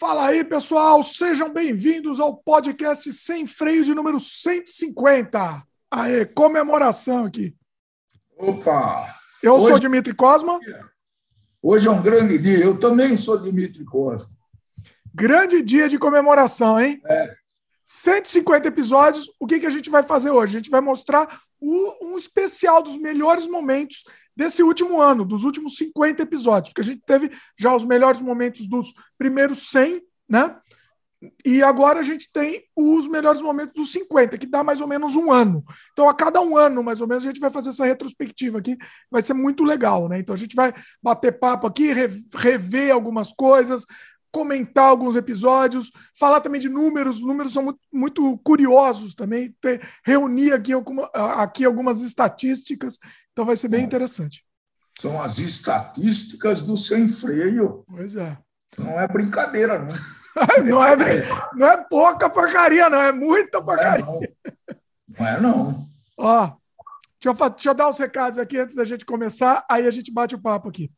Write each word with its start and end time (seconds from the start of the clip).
Fala 0.00 0.28
aí, 0.28 0.42
pessoal, 0.42 1.02
sejam 1.02 1.52
bem-vindos 1.52 2.20
ao 2.20 2.34
podcast 2.34 3.12
Sem 3.12 3.46
Freio 3.46 3.84
de 3.84 3.94
número 3.94 4.18
150. 4.18 5.62
Aê, 5.90 6.24
comemoração 6.24 7.26
aqui. 7.26 7.54
Opa! 8.34 9.14
Eu 9.42 9.56
hoje, 9.56 9.66
sou 9.66 9.78
Dimitri 9.78 10.14
Cosma. 10.14 10.58
Hoje 11.62 11.86
é 11.86 11.90
um 11.90 12.00
grande 12.00 12.38
dia, 12.38 12.64
eu 12.64 12.78
também 12.78 13.18
sou 13.18 13.36
Dimitri 13.36 13.84
Cosma. 13.84 14.34
Grande 15.14 15.62
dia 15.62 15.86
de 15.86 15.98
comemoração, 15.98 16.80
hein? 16.80 16.98
É. 17.04 17.34
150 17.84 18.68
episódios. 18.68 19.30
O 19.38 19.46
que, 19.46 19.60
que 19.60 19.66
a 19.66 19.70
gente 19.70 19.90
vai 19.90 20.02
fazer 20.02 20.30
hoje? 20.30 20.56
A 20.56 20.60
gente 20.60 20.70
vai 20.70 20.80
mostrar 20.80 21.42
o, 21.60 22.06
um 22.12 22.16
especial 22.16 22.82
dos 22.82 22.96
melhores 22.96 23.46
momentos 23.46 24.04
desse 24.36 24.62
último 24.62 25.00
ano, 25.00 25.24
dos 25.24 25.44
últimos 25.44 25.76
50 25.76 26.22
episódios, 26.22 26.72
porque 26.72 26.80
a 26.80 26.92
gente 26.92 27.02
teve 27.06 27.30
já 27.58 27.74
os 27.74 27.84
melhores 27.84 28.20
momentos 28.20 28.68
dos 28.68 28.92
primeiros 29.18 29.70
100, 29.70 30.02
né? 30.28 30.56
E 31.44 31.62
agora 31.62 32.00
a 32.00 32.02
gente 32.02 32.30
tem 32.32 32.64
os 32.74 33.06
melhores 33.06 33.42
momentos 33.42 33.74
dos 33.74 33.92
50, 33.92 34.38
que 34.38 34.46
dá 34.46 34.64
mais 34.64 34.80
ou 34.80 34.86
menos 34.86 35.16
um 35.16 35.30
ano. 35.30 35.62
Então, 35.92 36.08
a 36.08 36.14
cada 36.14 36.40
um 36.40 36.56
ano, 36.56 36.82
mais 36.82 37.02
ou 37.02 37.06
menos, 37.06 37.24
a 37.24 37.26
gente 37.26 37.40
vai 37.40 37.50
fazer 37.50 37.70
essa 37.70 37.84
retrospectiva 37.84 38.58
aqui. 38.58 38.76
Vai 39.10 39.22
ser 39.22 39.34
muito 39.34 39.62
legal, 39.62 40.08
né? 40.08 40.18
Então, 40.18 40.34
a 40.34 40.38
gente 40.38 40.56
vai 40.56 40.72
bater 41.02 41.38
papo 41.38 41.66
aqui, 41.66 41.92
rever 42.34 42.90
algumas 42.90 43.34
coisas, 43.34 43.84
comentar 44.32 44.84
alguns 44.84 45.14
episódios, 45.14 45.90
falar 46.18 46.40
também 46.40 46.60
de 46.60 46.70
números. 46.70 47.16
Os 47.16 47.22
números 47.22 47.52
são 47.52 47.64
muito, 47.64 47.80
muito 47.92 48.38
curiosos 48.38 49.14
também. 49.14 49.54
Ter, 49.60 49.86
reunir 50.02 50.52
aqui, 50.52 50.72
alguma, 50.72 51.04
aqui 51.12 51.66
algumas 51.66 52.00
estatísticas. 52.00 52.98
Então, 53.32 53.44
vai 53.44 53.56
ser 53.56 53.68
bem 53.68 53.84
interessante. 53.84 54.44
São 54.98 55.20
as 55.22 55.38
estatísticas 55.38 56.62
do 56.62 56.76
sem 56.76 57.08
freio. 57.08 57.84
Pois 57.88 58.16
é. 58.16 58.36
Não 58.78 59.00
é 59.00 59.08
brincadeira, 59.08 59.78
não. 59.78 59.94
não, 60.64 60.84
é, 60.84 60.96
não 61.54 61.66
é 61.66 61.76
pouca 61.88 62.28
porcaria, 62.30 62.88
não, 62.88 63.00
é 63.00 63.12
muita 63.12 63.62
porcaria. 63.62 64.04
Não 64.04 64.20
é, 64.20 64.20
não. 64.20 65.18
não, 65.18 65.26
é, 65.26 65.40
não. 65.40 65.88
Ó, 66.16 66.46
deixa 67.20 67.44
eu, 67.44 67.50
deixa 67.50 67.70
eu 67.70 67.74
dar 67.74 67.88
os 67.88 67.98
recados 67.98 68.38
aqui 68.38 68.58
antes 68.58 68.76
da 68.76 68.84
gente 68.84 69.04
começar, 69.04 69.64
aí 69.68 69.86
a 69.86 69.90
gente 69.90 70.12
bate 70.12 70.34
o 70.34 70.40
papo 70.40 70.68
aqui. 70.68 70.92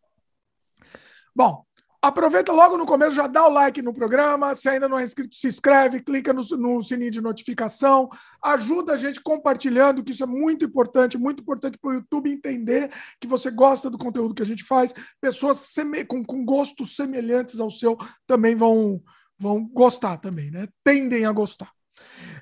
Bom, 1.34 1.64
Aproveita 2.02 2.50
logo 2.50 2.76
no 2.76 2.84
começo, 2.84 3.14
já 3.14 3.28
dá 3.28 3.46
o 3.46 3.52
like 3.52 3.80
no 3.80 3.94
programa. 3.94 4.56
Se 4.56 4.68
ainda 4.68 4.88
não 4.88 4.98
é 4.98 5.04
inscrito, 5.04 5.36
se 5.36 5.46
inscreve, 5.46 6.02
clica 6.02 6.32
no, 6.32 6.42
no, 6.58 6.82
sininho 6.82 7.12
de 7.12 7.20
notificação. 7.20 8.10
Ajuda 8.42 8.94
a 8.94 8.96
gente 8.96 9.20
compartilhando, 9.20 10.02
que 10.02 10.10
isso 10.10 10.24
é 10.24 10.26
muito 10.26 10.64
importante, 10.64 11.16
muito 11.16 11.42
importante 11.42 11.78
para 11.78 11.90
o 11.90 11.94
YouTube 11.94 12.28
entender 12.28 12.90
que 13.20 13.28
você 13.28 13.52
gosta 13.52 13.88
do 13.88 13.96
conteúdo 13.96 14.34
que 14.34 14.42
a 14.42 14.46
gente 14.46 14.64
faz. 14.64 14.92
Pessoas 15.20 15.72
com, 16.08 16.24
com 16.24 16.44
gostos 16.44 16.96
semelhantes 16.96 17.60
ao 17.60 17.70
seu 17.70 17.96
também 18.26 18.56
vão, 18.56 19.00
vão 19.38 19.64
gostar 19.64 20.16
também, 20.16 20.50
né? 20.50 20.66
Tendem 20.82 21.24
a 21.24 21.30
gostar. 21.30 21.70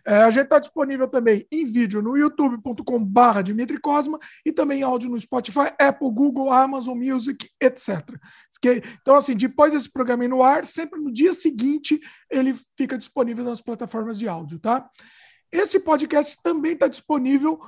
É, 0.05 0.16
a 0.16 0.31
gente 0.31 0.44
está 0.44 0.58
disponível 0.58 1.06
também 1.08 1.47
em 1.50 1.64
vídeo 1.64 2.00
no 2.00 2.16
youtube.com/barra 2.16 3.42
Dimitri 3.42 3.78
Cosma 3.78 4.19
e 4.44 4.53
também 4.53 4.83
áudio 4.83 5.11
no 5.11 5.20
Spotify, 5.20 5.72
Apple, 5.78 6.11
Google, 6.11 6.50
Amazon 6.50 6.98
Music, 6.98 7.48
etc. 7.61 8.19
Então, 8.62 9.16
assim, 9.16 9.34
depois 9.34 9.72
desse 9.72 9.91
programa 9.91 10.27
no 10.28 10.42
ar, 10.42 10.64
sempre 10.66 11.00
no 11.00 11.12
dia 11.12 11.33
seguinte 11.33 12.00
ele 12.30 12.55
fica 12.77 12.98
disponível 12.98 13.44
nas 13.44 13.61
plataformas 13.61 14.19
de 14.19 14.28
áudio, 14.28 14.58
tá? 14.58 14.89
Esse 15.50 15.80
podcast 15.80 16.41
também 16.42 16.72
está 16.72 16.86
disponível 16.86 17.61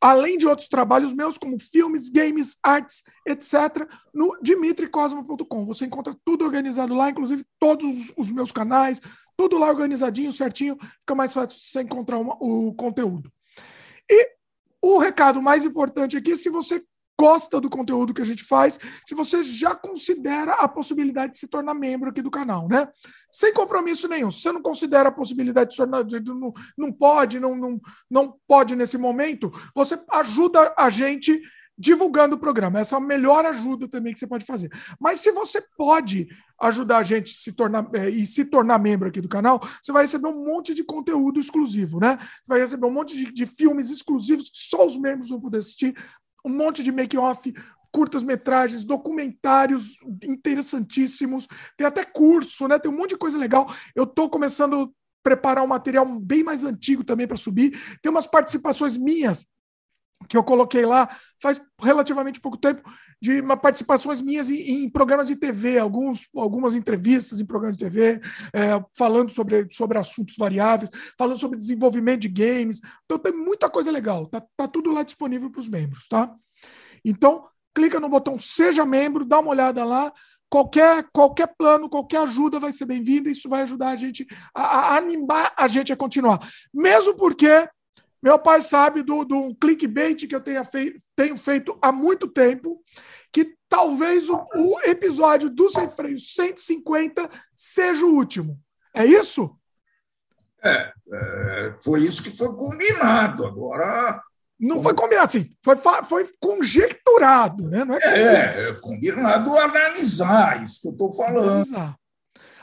além 0.00 0.38
de 0.38 0.46
outros 0.46 0.68
trabalhos 0.68 1.12
meus, 1.12 1.36
como 1.36 1.58
filmes, 1.58 2.08
games, 2.08 2.56
artes, 2.62 3.02
etc., 3.26 3.88
no 4.14 4.38
dimitricosma.com. 4.40 5.66
Você 5.66 5.86
encontra 5.86 6.16
tudo 6.24 6.44
organizado 6.44 6.94
lá, 6.94 7.10
inclusive 7.10 7.44
todos 7.58 8.12
os 8.16 8.30
meus 8.30 8.52
canais, 8.52 9.00
tudo 9.36 9.58
lá 9.58 9.68
organizadinho, 9.68 10.32
certinho, 10.32 10.76
fica 11.00 11.14
mais 11.14 11.32
fácil 11.34 11.58
você 11.58 11.82
encontrar 11.82 12.18
uma, 12.18 12.36
o 12.40 12.72
conteúdo. 12.74 13.32
E 14.08 14.30
o 14.80 14.98
recado 14.98 15.42
mais 15.42 15.64
importante 15.64 16.16
aqui, 16.16 16.36
se 16.36 16.48
você 16.48 16.82
gosta 17.18 17.60
do 17.60 17.68
conteúdo 17.68 18.14
que 18.14 18.22
a 18.22 18.24
gente 18.24 18.44
faz, 18.44 18.78
se 19.06 19.14
você 19.14 19.42
já 19.42 19.74
considera 19.74 20.52
a 20.52 20.68
possibilidade 20.68 21.32
de 21.32 21.38
se 21.38 21.48
tornar 21.48 21.74
membro 21.74 22.10
aqui 22.10 22.22
do 22.22 22.30
canal, 22.30 22.68
né? 22.68 22.88
Sem 23.30 23.52
compromisso 23.52 24.06
nenhum. 24.06 24.30
Se 24.30 24.42
você 24.42 24.52
não 24.52 24.62
considera 24.62 25.08
a 25.08 25.12
possibilidade 25.12 25.70
de 25.70 25.76
se 25.76 25.82
tornar, 25.82 26.04
não, 26.04 26.52
não 26.76 26.92
pode, 26.92 27.40
não, 27.40 27.56
não, 27.56 27.80
não 28.08 28.34
pode 28.46 28.76
nesse 28.76 28.96
momento, 28.96 29.52
você 29.74 30.00
ajuda 30.12 30.72
a 30.78 30.88
gente 30.88 31.42
divulgando 31.78 32.34
o 32.34 32.38
programa. 32.38 32.80
Essa 32.80 32.96
é 32.96 32.98
a 32.98 33.00
melhor 33.00 33.46
ajuda 33.46 33.86
também 33.88 34.12
que 34.12 34.18
você 34.18 34.26
pode 34.26 34.44
fazer. 34.44 34.70
Mas 34.98 35.20
se 35.20 35.30
você 35.30 35.62
pode 35.76 36.28
ajudar 36.60 36.98
a 36.98 37.02
gente 37.04 37.30
se 37.30 37.52
tornar 37.52 37.88
é, 37.94 38.10
e 38.10 38.26
se 38.26 38.44
tornar 38.46 38.80
membro 38.80 39.08
aqui 39.08 39.20
do 39.20 39.28
canal, 39.28 39.60
você 39.80 39.92
vai 39.92 40.02
receber 40.02 40.26
um 40.26 40.44
monte 40.44 40.74
de 40.74 40.82
conteúdo 40.82 41.38
exclusivo, 41.38 42.00
né? 42.00 42.18
Vai 42.44 42.58
receber 42.60 42.86
um 42.86 42.90
monte 42.90 43.16
de, 43.16 43.32
de 43.32 43.46
filmes 43.46 43.90
exclusivos 43.90 44.50
que 44.50 44.58
só 44.58 44.84
os 44.84 44.98
membros 44.98 45.30
vão 45.30 45.40
poder 45.40 45.58
assistir 45.58 45.94
um 46.44 46.50
monte 46.50 46.82
de 46.82 46.92
make-off, 46.92 47.52
curtas-metragens, 47.92 48.84
documentários 48.84 49.98
interessantíssimos, 50.22 51.48
tem 51.76 51.86
até 51.86 52.04
curso, 52.04 52.68
né? 52.68 52.78
Tem 52.78 52.90
um 52.90 52.96
monte 52.96 53.10
de 53.10 53.16
coisa 53.16 53.38
legal. 53.38 53.66
Eu 53.94 54.04
estou 54.04 54.28
começando 54.28 54.82
a 54.82 54.88
preparar 55.22 55.64
um 55.64 55.68
material 55.68 56.06
bem 56.06 56.42
mais 56.42 56.64
antigo 56.64 57.02
também 57.02 57.26
para 57.26 57.36
subir. 57.36 57.78
Tem 58.02 58.10
umas 58.10 58.26
participações 58.26 58.96
minhas 58.96 59.46
que 60.26 60.36
eu 60.36 60.42
coloquei 60.42 60.84
lá 60.84 61.08
faz 61.40 61.60
relativamente 61.80 62.40
pouco 62.40 62.56
tempo, 62.56 62.82
de 63.20 63.40
participações 63.62 64.20
minhas 64.20 64.50
em, 64.50 64.84
em, 64.84 64.90
programas 64.90 65.28
de 65.28 65.36
TV, 65.36 65.78
alguns, 65.78 66.28
algumas 66.36 66.74
entrevistas 66.74 67.40
em 67.40 67.46
programas 67.46 67.76
de 67.76 67.84
TV, 67.84 68.20
é, 68.52 68.84
falando 68.96 69.30
sobre, 69.30 69.68
sobre 69.70 69.98
assuntos 69.98 70.34
variáveis, 70.36 70.90
falando 71.16 71.38
sobre 71.38 71.56
desenvolvimento 71.56 72.22
de 72.22 72.28
games. 72.28 72.80
Então 73.04 73.18
tem 73.18 73.32
muita 73.32 73.70
coisa 73.70 73.90
legal. 73.90 74.26
Tá, 74.26 74.42
tá 74.56 74.66
tudo 74.66 74.90
lá 74.90 75.02
disponível 75.02 75.50
para 75.50 75.60
os 75.60 75.68
membros, 75.68 76.08
tá? 76.08 76.34
Então, 77.04 77.46
clica 77.74 78.00
no 78.00 78.08
botão 78.08 78.36
Seja 78.36 78.84
Membro, 78.84 79.24
dá 79.24 79.38
uma 79.38 79.50
olhada 79.50 79.84
lá. 79.84 80.12
Qualquer, 80.50 81.06
qualquer 81.12 81.54
plano, 81.58 81.90
qualquer 81.90 82.22
ajuda 82.22 82.58
vai 82.58 82.72
ser 82.72 82.86
bem-vinda. 82.86 83.30
Isso 83.30 83.48
vai 83.48 83.62
ajudar 83.62 83.90
a 83.90 83.96
gente 83.96 84.26
a, 84.54 84.62
a 84.62 84.96
animar 84.96 85.52
a 85.56 85.68
gente 85.68 85.92
a 85.92 85.96
continuar. 85.96 86.40
Mesmo 86.72 87.14
porque 87.14 87.68
meu 88.22 88.38
pai 88.38 88.60
sabe 88.60 89.02
do, 89.02 89.24
do 89.24 89.54
clickbait 89.54 90.26
que 90.26 90.34
eu 90.34 90.40
tenha 90.40 90.64
fei 90.64 90.94
tenho 91.14 91.36
feito 91.36 91.78
há 91.80 91.92
muito 91.92 92.28
tempo, 92.28 92.82
que 93.32 93.54
talvez 93.68 94.28
o, 94.28 94.46
o 94.54 94.80
episódio 94.80 95.48
do 95.48 95.70
Sem 95.70 95.88
Freio 95.88 96.18
150 96.18 97.30
seja 97.56 98.04
o 98.04 98.14
último. 98.14 98.58
É 98.94 99.04
isso? 99.04 99.56
É, 100.64 100.92
é 101.12 101.74
foi 101.84 102.00
isso 102.00 102.22
que 102.22 102.30
foi 102.30 102.48
combinado. 102.48 103.46
Agora. 103.46 104.22
Não 104.58 104.82
foi 104.82 104.92
combinado 104.92 105.28
assim, 105.28 105.48
foi, 105.62 105.76
foi 106.08 106.28
conjecturado, 106.40 107.68
né? 107.68 107.84
Não 107.84 107.94
é, 107.94 108.00
é, 108.02 108.70
é 108.70 108.72
combinado 108.74 109.56
analisar, 109.56 110.64
isso 110.64 110.80
que 110.80 110.88
eu 110.88 110.92
estou 110.92 111.12
falando. 111.12 111.48
Analisar. 111.48 111.96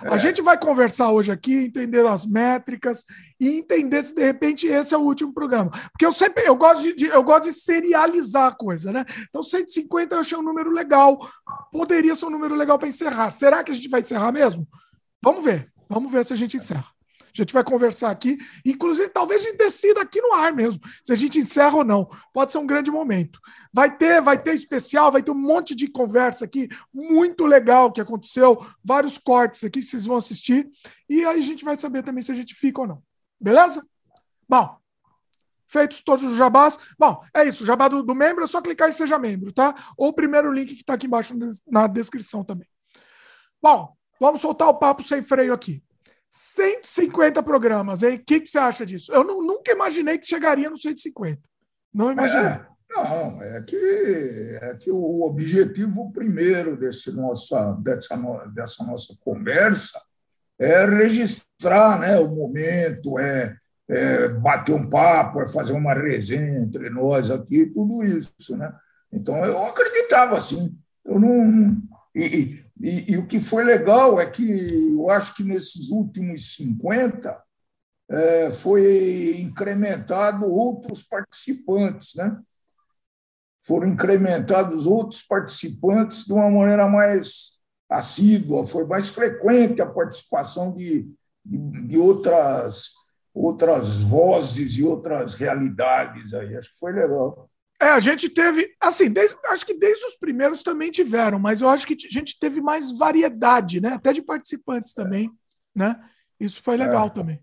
É. 0.04 0.10
A 0.10 0.18
gente 0.18 0.42
vai 0.42 0.58
conversar 0.58 1.12
hoje 1.12 1.32
aqui, 1.32 1.66
entender 1.66 2.06
as 2.06 2.26
métricas 2.26 3.04
e 3.40 3.58
entender 3.58 4.04
se 4.04 4.14
de 4.14 4.24
repente 4.24 4.68
esse 4.68 4.94
é 4.94 4.98
o 4.98 5.02
último 5.02 5.34
programa. 5.34 5.72
Porque 5.92 6.06
eu 6.06 6.12
sempre 6.12 6.46
eu 6.46 6.56
gosto 6.56 6.84
de, 6.84 6.96
de 6.96 7.06
eu 7.06 7.24
gosto 7.24 7.44
de 7.44 7.54
serializar 7.54 8.48
a 8.48 8.56
coisa, 8.56 8.92
né? 8.92 9.06
Então 9.30 9.42
150 9.42 10.16
eu 10.16 10.20
achei 10.20 10.38
um 10.38 10.44
número 10.44 10.72
legal. 10.72 11.20
Poderia 11.72 12.16
ser 12.16 12.26
um 12.26 12.32
número 12.32 12.56
legal 12.56 12.78
para 12.78 12.88
encerrar. 12.88 13.30
Será 13.32 13.64
que 13.64 13.72
a 13.72 13.76
gente 13.76 13.90
vai 13.90 14.02
encerrar 14.02 14.32
mesmo? 14.32 14.68
Vamos 15.24 15.44
ver. 15.44 15.72
Vamos 15.88 16.12
ver 16.12 16.26
se 16.26 16.34
a 16.34 16.36
gente 16.36 16.58
encerra. 16.58 16.95
A 17.36 17.44
gente 17.44 17.54
vai 17.54 17.64
conversar 17.64 18.10
aqui. 18.10 18.38
Inclusive, 18.66 19.10
talvez 19.10 19.42
a 19.42 19.46
gente 19.46 19.58
decida 19.58 20.02
aqui 20.02 20.22
no 20.22 20.34
ar 20.34 20.54
mesmo, 20.54 20.82
se 21.04 21.12
a 21.12 21.16
gente 21.16 21.38
encerra 21.38 21.78
ou 21.78 21.84
não. 21.84 22.10
Pode 22.34 22.52
ser 22.52 22.58
um 22.60 22.66
grande 22.66 22.90
momento. 22.90 23.40
Vai 23.74 23.96
ter, 23.96 24.22
vai 24.22 24.42
ter 24.42 24.56
especial, 24.56 25.12
vai 25.12 25.22
ter 25.22 25.32
um 25.32 25.36
monte 25.36 25.76
de 25.76 25.88
conversa 25.88 26.46
aqui, 26.46 26.70
muito 26.94 27.46
legal 27.46 27.92
que 27.92 28.00
aconteceu, 28.00 28.66
vários 28.84 29.18
cortes 29.18 29.64
aqui 29.64 29.80
que 29.80 29.86
vocês 29.86 30.06
vão 30.06 30.18
assistir. 30.18 30.70
E 31.10 31.26
aí 31.26 31.40
a 31.40 31.44
gente 31.44 31.66
vai 31.66 31.78
saber 31.78 32.04
também 32.04 32.24
se 32.24 32.32
a 32.32 32.36
gente 32.36 32.56
fica 32.56 32.82
ou 32.82 32.88
não. 32.88 33.04
Beleza? 33.40 33.86
Bom, 34.48 34.78
feitos 35.68 36.02
todos 36.02 36.24
os 36.24 36.38
jabás. 36.38 36.80
Bom, 36.98 37.22
é 37.34 37.46
isso. 37.46 37.66
Jabá 37.66 37.88
do, 37.88 38.02
do 38.02 38.16
membro 38.16 38.44
é 38.44 38.48
só 38.48 38.62
clicar 38.62 38.90
e 38.90 38.94
seja 38.94 39.20
membro, 39.20 39.52
tá? 39.52 39.76
Ou 39.98 40.10
o 40.10 40.14
primeiro 40.14 40.52
link 40.52 40.74
que 40.74 40.82
está 40.82 40.94
aqui 40.94 41.08
embaixo 41.08 41.36
na 41.68 41.88
descrição 41.88 42.44
também. 42.44 42.68
Bom, 43.62 43.94
vamos 44.20 44.42
soltar 44.42 44.70
o 44.70 44.76
papo 44.76 45.04
sem 45.04 45.22
freio 45.22 45.54
aqui. 45.54 45.84
150 46.36 47.42
programas, 47.44 48.04
hein? 48.04 48.16
O 48.16 48.20
que, 48.26 48.42
que 48.42 48.50
você 48.50 48.58
acha 48.58 48.86
disso? 48.86 49.10
Eu 49.14 49.24
não, 49.24 49.42
nunca 49.42 49.72
imaginei 49.72 50.18
que 50.18 50.28
chegaria 50.28 50.70
no 50.70 50.78
150. 50.78 51.40
Não 51.94 52.12
imaginei. 52.12 52.46
É, 52.46 52.66
não, 52.92 53.42
é 53.42 53.62
que, 53.62 54.60
é 54.62 54.76
que 54.76 54.92
o 54.92 55.22
objetivo 55.22 56.12
primeiro 56.12 56.76
desse 56.76 57.16
nossa, 57.16 57.80
dessa, 57.82 58.18
dessa 58.54 58.84
nossa 58.84 59.16
conversa 59.22 59.98
é 60.60 60.86
registrar 60.86 62.00
né, 62.02 62.20
o 62.20 62.28
momento, 62.28 63.18
é, 63.18 63.56
é 63.88 64.28
bater 64.28 64.76
um 64.76 64.90
papo, 64.90 65.42
é 65.42 65.48
fazer 65.48 65.72
uma 65.72 65.94
resenha 65.94 66.60
entre 66.60 66.90
nós 66.90 67.32
aqui, 67.32 67.68
tudo 67.68 68.04
isso. 68.04 68.58
Né? 68.58 68.74
Então, 69.10 69.38
eu 69.46 69.66
acreditava 69.68 70.36
assim. 70.36 70.78
Eu 71.06 71.18
não, 71.18 71.78
e, 72.14 72.65
E, 72.80 73.14
e, 73.14 73.18
o 73.18 73.26
que 73.26 73.40
foi 73.40 73.64
legal 73.64 74.20
é 74.20 74.30
que 74.30 74.44
eu 74.94 75.10
acho 75.10 75.34
que 75.34 75.44
nesses 75.44 75.90
últimos 75.90 76.56
50 76.56 77.42
é, 78.10 78.52
foi 78.52 79.38
incrementado 79.40 80.46
outros 80.46 81.02
participantes, 81.02 82.16
né? 82.16 82.38
Foram 83.66 83.88
incrementados 83.88 84.86
outros 84.86 85.22
participantes 85.24 86.26
de 86.26 86.34
uma 86.34 86.50
maneira 86.52 86.88
mais 86.88 87.60
assídua, 87.90 88.66
foi 88.66 88.86
mais 88.86 89.10
frequente 89.10 89.82
a 89.82 89.86
participação 89.90 90.74
de, 90.74 91.10
de, 91.44 91.88
de 91.88 91.98
outras 91.98 92.94
outras 93.34 93.98
vozes 94.02 94.78
e 94.78 94.84
outras 94.84 95.34
realidades 95.34 96.34
aí. 96.34 96.56
Acho 96.56 96.72
que 96.72 96.80
foi 96.80 96.94
legal. 96.94 97.50
É, 97.82 97.90
a 97.90 98.00
gente 98.00 98.30
teve, 98.30 98.74
assim, 98.82 99.10
desde, 99.10 99.38
acho 99.48 99.66
que 99.66 99.74
desde 99.74 100.06
os 100.06 100.16
primeiros 100.16 100.64
também 100.64 100.92
tiveram, 100.92 101.38
mas 101.38 101.60
eu 101.60 101.68
acho 101.68 101.86
que 101.86 101.94
a 101.94 102.12
gente 102.12 102.40
teve 102.40 102.62
mais 102.62 102.98
variedade, 102.98 103.82
né? 103.82 103.94
Até 103.94 104.14
de 104.14 104.22
participantes 104.22 104.94
também, 104.94 105.30
né? 105.76 106.00
Isso 106.40 106.62
foi 106.62 106.78
legal 106.78 107.08
é, 107.08 107.10
também. 107.10 107.40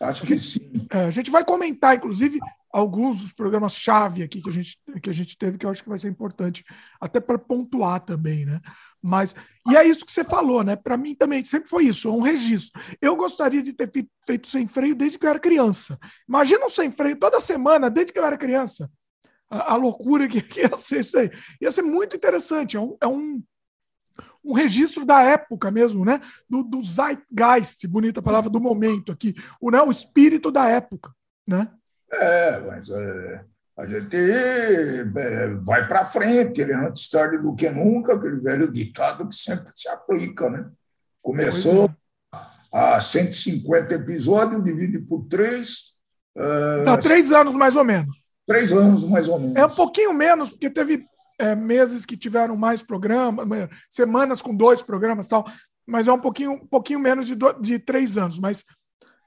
Acho 0.00 0.22
que 0.22 0.38
sim. 0.38 0.86
É, 0.90 1.04
a 1.04 1.10
gente 1.10 1.30
vai 1.30 1.44
comentar, 1.44 1.94
inclusive, 1.94 2.40
alguns 2.72 3.20
dos 3.20 3.32
programas-chave 3.34 4.22
aqui 4.22 4.40
que 4.40 4.48
a, 4.48 4.52
gente, 4.52 4.78
que 5.02 5.10
a 5.10 5.12
gente 5.12 5.36
teve, 5.36 5.58
que 5.58 5.66
eu 5.66 5.70
acho 5.70 5.82
que 5.82 5.88
vai 5.90 5.98
ser 5.98 6.08
importante, 6.08 6.64
até 6.98 7.20
para 7.20 7.38
pontuar 7.38 8.00
também, 8.00 8.46
né? 8.46 8.60
Mas, 9.02 9.34
e 9.68 9.76
é 9.76 9.84
isso 9.84 10.06
que 10.06 10.12
você 10.12 10.24
falou, 10.24 10.64
né? 10.64 10.74
Para 10.74 10.96
mim 10.96 11.14
também 11.14 11.44
sempre 11.44 11.68
foi 11.68 11.84
isso, 11.84 12.08
é 12.08 12.12
um 12.12 12.22
registro. 12.22 12.80
Eu 13.00 13.14
gostaria 13.14 13.62
de 13.62 13.74
ter 13.74 13.90
feito 14.24 14.48
sem 14.48 14.66
freio 14.66 14.94
desde 14.94 15.18
que 15.18 15.26
eu 15.26 15.30
era 15.30 15.38
criança. 15.38 15.98
Imagina 16.26 16.64
um 16.64 16.70
sem 16.70 16.90
freio 16.90 17.16
toda 17.16 17.38
semana, 17.40 17.90
desde 17.90 18.10
que 18.10 18.18
eu 18.18 18.24
era 18.24 18.38
criança 18.38 18.90
a, 19.50 19.72
a 19.72 19.76
loucura 19.76 20.28
que, 20.28 20.40
que, 20.40 20.60
ia 20.60 20.76
ser 20.76 21.00
isso 21.00 21.18
aí. 21.18 21.30
Ia 21.60 21.72
ser 21.72 21.82
muito 21.82 22.16
interessante. 22.16 22.76
É 22.76 22.80
um, 22.80 22.96
é 23.00 23.06
um, 23.06 23.42
um 24.44 24.52
registro 24.54 25.04
da 25.04 25.20
época 25.22 25.70
mesmo, 25.70 26.04
né? 26.04 26.20
Do, 26.48 26.62
do 26.62 26.82
zeitgeist, 26.82 27.86
bonita 27.88 28.22
palavra, 28.22 28.48
do 28.48 28.60
momento 28.60 29.10
aqui. 29.10 29.34
O, 29.60 29.70
né? 29.70 29.82
o 29.82 29.90
espírito 29.90 30.52
da 30.52 30.68
época, 30.68 31.10
né? 31.48 31.68
É, 32.12 32.60
mas 32.60 32.90
é, 32.90 33.44
a 33.76 33.86
gente 33.86 34.16
é, 34.16 35.04
vai 35.64 35.86
para 35.86 36.04
frente, 36.04 36.60
ele 36.60 36.72
é 36.72 36.76
antes 36.76 37.08
tarde 37.08 37.38
do 37.38 37.54
que 37.54 37.68
nunca, 37.70 38.14
aquele 38.14 38.40
velho 38.40 38.70
ditado 38.70 39.28
que 39.28 39.34
sempre 39.34 39.72
se 39.74 39.88
aplica, 39.88 40.48
né? 40.48 40.70
Começou 41.20 41.90
é. 42.32 42.38
a 42.72 43.00
150 43.00 43.94
episódios, 43.94 44.64
divide 44.64 45.00
por 45.00 45.26
três. 45.26 45.90
Dá 46.84 46.96
três 46.96 47.32
anos 47.32 47.54
mais 47.54 47.76
ou 47.76 47.84
menos. 47.84 48.29
Três 48.46 48.72
anos, 48.72 49.04
mais 49.04 49.28
ou 49.28 49.38
menos. 49.38 49.56
É 49.56 49.64
um 49.64 49.70
pouquinho 49.70 50.12
menos, 50.12 50.50
porque 50.50 50.70
teve 50.70 51.06
é, 51.38 51.54
meses 51.54 52.04
que 52.04 52.16
tiveram 52.16 52.56
mais 52.56 52.82
programas, 52.82 53.46
semanas 53.88 54.42
com 54.42 54.54
dois 54.54 54.82
programas 54.82 55.26
tal, 55.26 55.46
mas 55.86 56.06
é 56.06 56.12
um 56.12 56.18
pouquinho, 56.18 56.52
um 56.52 56.66
pouquinho 56.66 57.00
menos 57.00 57.26
de, 57.26 57.34
do, 57.34 57.52
de 57.54 57.78
três 57.78 58.18
anos. 58.18 58.38
Mas 58.38 58.64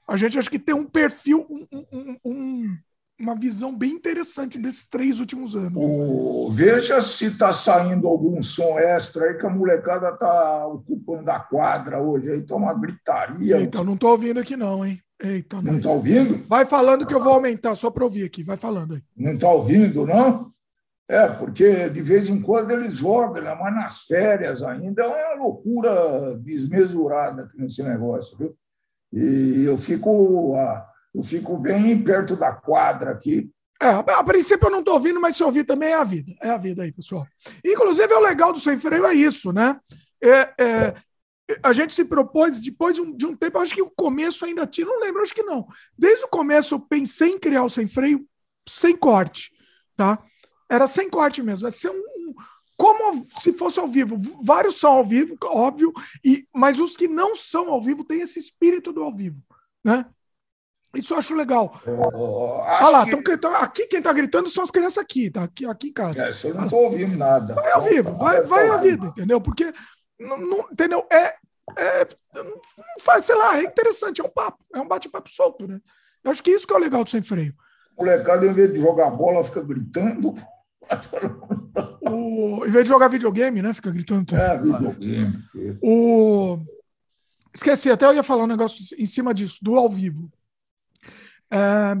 a 0.08 0.16
gente 0.16 0.38
acho 0.38 0.50
que 0.50 0.58
tem 0.58 0.74
um 0.74 0.84
perfil, 0.84 1.46
um, 1.50 1.66
um, 1.92 2.16
um, 2.24 2.76
uma 3.18 3.34
visão 3.34 3.76
bem 3.76 3.92
interessante 3.92 4.58
desses 4.58 4.86
três 4.86 5.18
últimos 5.18 5.56
anos. 5.56 5.72
O, 5.76 6.50
veja 6.52 7.00
se 7.00 7.26
está 7.26 7.52
saindo 7.52 8.06
algum 8.06 8.42
som 8.42 8.78
extra 8.78 9.26
aí 9.26 9.34
que 9.34 9.46
a 9.46 9.50
molecada 9.50 10.10
está 10.10 10.66
ocupando 10.66 11.30
a 11.30 11.40
quadra 11.40 12.00
hoje. 12.00 12.30
Aí 12.30 12.38
está 12.38 12.54
uma 12.54 12.74
gritaria. 12.74 13.60
Então, 13.60 13.84
não 13.84 13.94
estou 13.94 14.10
ouvindo 14.10 14.40
aqui 14.40 14.56
não, 14.56 14.84
hein? 14.84 15.00
Eita, 15.20 15.62
não 15.62 15.78
está 15.78 15.90
ouvindo? 15.90 16.44
Vai 16.48 16.64
falando 16.64 17.06
que 17.06 17.14
eu 17.14 17.20
vou 17.20 17.34
aumentar, 17.34 17.74
só 17.74 17.90
para 17.90 18.04
ouvir 18.04 18.24
aqui. 18.24 18.42
Vai 18.42 18.56
falando 18.56 18.94
aí. 18.94 19.02
Não 19.16 19.34
está 19.34 19.48
ouvindo, 19.48 20.04
não? 20.04 20.50
É, 21.08 21.28
porque 21.28 21.90
de 21.90 22.02
vez 22.02 22.28
em 22.28 22.40
quando 22.40 22.70
eles 22.70 22.96
jogam, 22.96 23.42
né? 23.42 23.54
mas 23.54 23.74
nas 23.74 24.02
férias 24.04 24.62
ainda 24.62 25.02
é 25.02 25.34
uma 25.34 25.44
loucura 25.44 26.36
desmesurada 26.38 27.50
nesse 27.54 27.82
negócio, 27.82 28.38
viu? 28.38 28.56
E 29.12 29.64
eu 29.64 29.78
fico, 29.78 30.56
ah, 30.56 30.86
eu 31.14 31.22
fico 31.22 31.56
bem 31.58 32.02
perto 32.02 32.34
da 32.34 32.52
quadra 32.52 33.10
aqui. 33.10 33.50
É, 33.80 33.88
a 33.88 34.24
princípio 34.24 34.66
eu 34.66 34.72
não 34.72 34.80
estou 34.80 34.94
ouvindo, 34.94 35.20
mas 35.20 35.36
se 35.36 35.44
ouvir 35.44 35.64
também 35.64 35.90
é 35.90 35.94
a 35.94 36.04
vida. 36.04 36.32
É 36.40 36.48
a 36.48 36.56
vida 36.56 36.82
aí, 36.82 36.90
pessoal. 36.90 37.26
Inclusive, 37.64 38.12
é 38.12 38.16
o 38.16 38.22
legal 38.22 38.52
do 38.52 38.58
Sem 38.58 38.78
Freio 38.78 39.06
é 39.06 39.14
isso, 39.14 39.52
né? 39.52 39.78
É, 40.22 40.54
é, 40.58 40.94
a 41.62 41.72
gente 41.72 41.92
se 41.92 42.04
propôs, 42.04 42.60
depois 42.60 42.94
de 42.94 43.02
um, 43.02 43.14
de 43.14 43.26
um 43.26 43.36
tempo, 43.36 43.58
acho 43.58 43.74
que 43.74 43.82
o 43.82 43.90
começo 43.90 44.44
ainda 44.44 44.66
tinha, 44.66 44.86
não 44.86 45.00
lembro, 45.00 45.22
acho 45.22 45.34
que 45.34 45.42
não. 45.42 45.66
Desde 45.96 46.24
o 46.24 46.28
começo 46.28 46.74
eu 46.74 46.80
pensei 46.80 47.30
em 47.30 47.38
criar 47.38 47.64
o 47.64 47.68
sem 47.68 47.86
freio 47.86 48.26
sem 48.66 48.96
corte, 48.96 49.52
tá? 49.96 50.18
Era 50.70 50.86
sem 50.86 51.10
corte 51.10 51.42
mesmo, 51.42 51.68
é 51.68 51.70
ser 51.70 51.90
um, 51.90 52.34
como 52.76 53.26
se 53.38 53.52
fosse 53.52 53.78
ao 53.78 53.86
vivo. 53.86 54.16
Vários 54.42 54.76
são 54.76 54.92
ao 54.92 55.04
vivo, 55.04 55.36
óbvio, 55.44 55.92
e, 56.24 56.46
mas 56.52 56.80
os 56.80 56.96
que 56.96 57.06
não 57.06 57.36
são 57.36 57.68
ao 57.68 57.82
vivo 57.82 58.04
têm 58.04 58.22
esse 58.22 58.38
espírito 58.38 58.92
do 58.92 59.02
ao 59.02 59.12
vivo, 59.12 59.42
né? 59.84 60.06
Isso 60.94 61.12
eu 61.12 61.18
acho 61.18 61.34
legal. 61.34 61.80
Oh, 61.86 62.60
Olha 62.60 62.88
lá, 62.88 63.04
que... 63.04 63.36
tão, 63.36 63.54
aqui 63.56 63.86
quem 63.88 63.98
está 63.98 64.12
gritando 64.12 64.48
são 64.48 64.62
as 64.62 64.70
crianças 64.70 64.98
aqui, 64.98 65.28
tá? 65.28 65.42
Aqui, 65.42 65.66
aqui 65.66 65.88
em 65.88 65.92
casa. 65.92 66.24
É, 66.24 66.48
eu 66.48 66.54
não 66.54 66.64
estou 66.64 66.84
ouvindo 66.84 67.16
nada. 67.16 67.54
Vai 67.54 67.72
ao 67.72 67.82
vivo, 67.82 68.14
vai, 68.14 68.42
vai 68.42 68.68
a 68.68 68.76
vida, 68.76 69.06
entendeu? 69.08 69.40
Porque 69.40 69.72
não, 70.18 70.38
não, 70.38 70.68
entendeu? 70.70 71.06
É, 71.10 71.34
é, 71.76 72.06
faz, 73.00 73.24
sei 73.24 73.34
lá, 73.34 73.58
é 73.58 73.64
interessante, 73.64 74.20
é 74.20 74.24
um 74.24 74.28
papo, 74.28 74.64
é 74.74 74.80
um 74.80 74.88
bate-papo 74.88 75.30
solto, 75.30 75.66
né? 75.66 75.80
Eu 76.22 76.30
acho 76.30 76.42
que 76.42 76.50
isso 76.50 76.66
que 76.66 76.72
é 76.72 76.76
o 76.76 76.80
legal 76.80 77.04
do 77.04 77.10
sem 77.10 77.22
freio. 77.22 77.54
O 77.96 78.04
molecada, 78.04 78.46
em 78.46 78.52
vez 78.52 78.72
de 78.72 78.80
jogar 78.80 79.10
bola, 79.10 79.44
fica 79.44 79.62
gritando. 79.62 80.34
O, 82.06 82.64
em 82.66 82.70
vez 82.70 82.84
de 82.84 82.90
jogar 82.90 83.08
videogame, 83.08 83.62
né? 83.62 83.72
Fica 83.72 83.90
gritando. 83.90 84.36
É, 84.36 84.58
videogame. 84.58 85.42
O... 85.82 86.58
Esqueci, 87.52 87.90
até 87.90 88.04
eu 88.04 88.14
ia 88.14 88.22
falar 88.22 88.44
um 88.44 88.48
negócio 88.48 88.94
em 88.96 89.06
cima 89.06 89.32
disso, 89.32 89.58
do 89.62 89.76
ao 89.76 89.88
vivo. 89.88 90.30
É, 91.50 91.96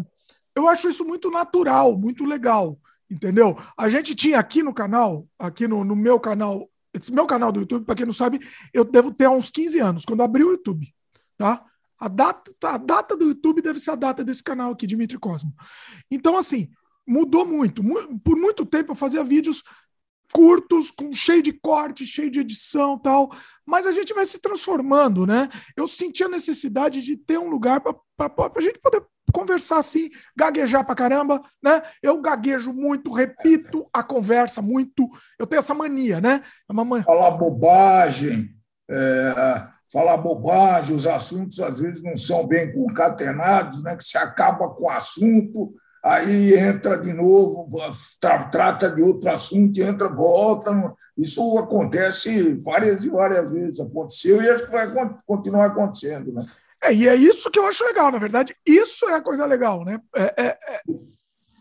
eu 0.54 0.68
acho 0.68 0.88
isso 0.88 1.04
muito 1.04 1.30
natural, 1.30 1.96
muito 1.96 2.24
legal, 2.24 2.78
entendeu? 3.10 3.56
A 3.76 3.88
gente 3.88 4.14
tinha 4.14 4.38
aqui 4.38 4.62
no 4.62 4.74
canal, 4.74 5.26
aqui 5.38 5.66
no, 5.66 5.82
no 5.84 5.96
meu 5.96 6.20
canal, 6.20 6.68
esse 6.94 7.12
meu 7.12 7.26
canal 7.26 7.50
do 7.50 7.60
YouTube, 7.60 7.84
para 7.84 7.96
quem 7.96 8.06
não 8.06 8.12
sabe, 8.12 8.40
eu 8.72 8.84
devo 8.84 9.12
ter 9.12 9.28
uns 9.28 9.50
15 9.50 9.78
anos, 9.80 10.04
quando 10.04 10.22
abri 10.22 10.44
o 10.44 10.52
YouTube, 10.52 10.94
tá? 11.36 11.64
A 11.98 12.08
data, 12.08 12.52
a 12.64 12.76
data 12.76 13.16
do 13.16 13.26
YouTube 13.26 13.60
deve 13.60 13.80
ser 13.80 13.90
a 13.90 13.94
data 13.96 14.24
desse 14.24 14.42
canal 14.42 14.72
aqui, 14.72 14.86
Dimitri 14.86 15.18
Cosmo. 15.18 15.52
Então, 16.10 16.36
assim, 16.36 16.70
mudou 17.06 17.46
muito. 17.46 17.82
Por 18.22 18.36
muito 18.36 18.64
tempo 18.64 18.92
eu 18.92 18.96
fazia 18.96 19.24
vídeos 19.24 19.62
curtos, 20.32 20.90
com 20.90 21.14
cheio 21.14 21.42
de 21.42 21.52
corte, 21.52 22.06
cheio 22.06 22.30
de 22.30 22.40
edição 22.40 22.98
tal, 22.98 23.30
mas 23.64 23.86
a 23.86 23.92
gente 23.92 24.12
vai 24.12 24.26
se 24.26 24.40
transformando, 24.40 25.26
né? 25.26 25.48
Eu 25.76 25.86
senti 25.86 26.24
a 26.24 26.28
necessidade 26.28 27.00
de 27.02 27.16
ter 27.16 27.38
um 27.38 27.48
lugar 27.48 27.80
para 27.80 27.92
a 28.56 28.60
gente 28.60 28.80
poder 28.80 29.04
conversar 29.34 29.78
assim, 29.78 30.08
gaguejar 30.36 30.86
pra 30.86 30.94
caramba, 30.94 31.42
né? 31.62 31.82
Eu 32.00 32.22
gaguejo 32.22 32.72
muito, 32.72 33.12
repito 33.12 33.86
a 33.92 34.02
conversa 34.02 34.62
muito. 34.62 35.08
Eu 35.36 35.46
tenho 35.46 35.58
essa 35.58 35.74
mania, 35.74 36.20
né? 36.20 36.40
É 36.70 36.72
man... 36.72 37.02
Falar 37.02 37.32
bobagem, 37.32 38.50
é, 38.88 39.66
falar 39.92 40.16
bobagem, 40.18 40.94
os 40.94 41.06
assuntos 41.06 41.58
às 41.58 41.80
vezes 41.80 42.00
não 42.00 42.16
são 42.16 42.46
bem 42.46 42.72
concatenados, 42.72 43.82
né? 43.82 43.96
Que 43.96 44.04
se 44.04 44.16
acaba 44.16 44.68
com 44.68 44.84
o 44.84 44.90
assunto, 44.90 45.74
aí 46.02 46.54
entra 46.54 46.96
de 46.96 47.12
novo, 47.12 47.66
tra 48.20 48.44
trata 48.44 48.88
de 48.88 49.02
outro 49.02 49.32
assunto, 49.32 49.80
entra, 49.80 50.08
volta. 50.08 50.70
Isso 51.18 51.58
acontece 51.58 52.54
várias 52.62 53.02
e 53.02 53.08
várias 53.08 53.50
vezes. 53.50 53.80
Aconteceu 53.80 54.40
e 54.40 54.48
acho 54.48 54.66
que 54.66 54.72
vai 54.72 54.92
continuar 55.26 55.66
acontecendo, 55.66 56.32
né? 56.32 56.46
É, 56.84 56.94
e 56.94 57.08
é 57.08 57.16
isso 57.16 57.50
que 57.50 57.58
eu 57.58 57.66
acho 57.66 57.84
legal, 57.84 58.10
na 58.12 58.18
verdade. 58.18 58.54
Isso 58.66 59.06
é 59.08 59.14
a 59.14 59.22
coisa 59.22 59.46
legal, 59.46 59.84
né? 59.84 60.00
É, 60.14 60.34
é, 60.36 60.46
é 60.46 60.80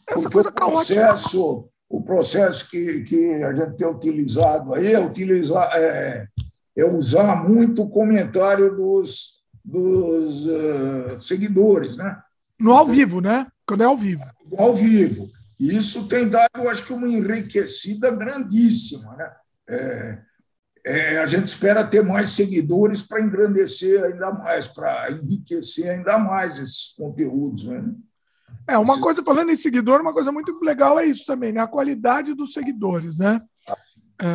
essa 0.07 0.29
coisa 0.29 0.49
o 0.49 0.53
processo, 0.53 1.69
O 1.89 2.01
processo 2.01 2.69
que, 2.69 3.01
que 3.03 3.43
a 3.43 3.53
gente 3.53 3.77
tem 3.77 3.87
utilizado 3.87 4.73
aí 4.73 4.93
é, 4.93 4.99
utilizar, 4.99 5.69
é, 5.73 6.27
é 6.77 6.85
usar 6.85 7.47
muito 7.47 7.83
o 7.83 7.89
comentário 7.89 8.75
dos, 8.75 9.43
dos 9.63 10.45
uh, 10.45 11.17
seguidores, 11.17 11.95
né? 11.95 12.17
No 12.59 12.73
ao 12.73 12.85
vivo, 12.85 13.21
né? 13.21 13.47
Quando 13.65 13.83
é 13.83 13.85
ao 13.85 13.97
vivo. 13.97 14.23
Ao 14.57 14.73
vivo. 14.73 15.29
Isso 15.57 16.07
tem 16.07 16.27
dado, 16.27 16.49
eu 16.55 16.69
acho 16.69 16.85
que, 16.85 16.91
uma 16.91 17.07
enriquecida 17.07 18.11
grandíssima, 18.11 19.15
né? 19.15 20.21
É, 20.85 21.15
é, 21.15 21.19
a 21.19 21.25
gente 21.25 21.47
espera 21.47 21.85
ter 21.85 22.03
mais 22.03 22.29
seguidores 22.29 23.01
para 23.01 23.21
engrandecer 23.21 24.03
ainda 24.03 24.31
mais, 24.31 24.67
para 24.67 25.11
enriquecer 25.11 25.89
ainda 25.89 26.17
mais 26.19 26.57
esses 26.57 26.93
conteúdos. 26.97 27.65
Né? 27.65 27.83
É, 28.67 28.77
uma 28.77 28.99
coisa, 28.99 29.23
falando 29.23 29.51
em 29.51 29.55
seguidor, 29.55 30.01
uma 30.01 30.13
coisa 30.13 30.31
muito 30.31 30.57
legal 30.61 30.99
é 30.99 31.05
isso 31.05 31.25
também, 31.25 31.53
né? 31.53 31.61
A 31.61 31.67
qualidade 31.67 32.33
dos 32.33 32.53
seguidores, 32.53 33.17
né? 33.17 33.41
É, 34.21 34.27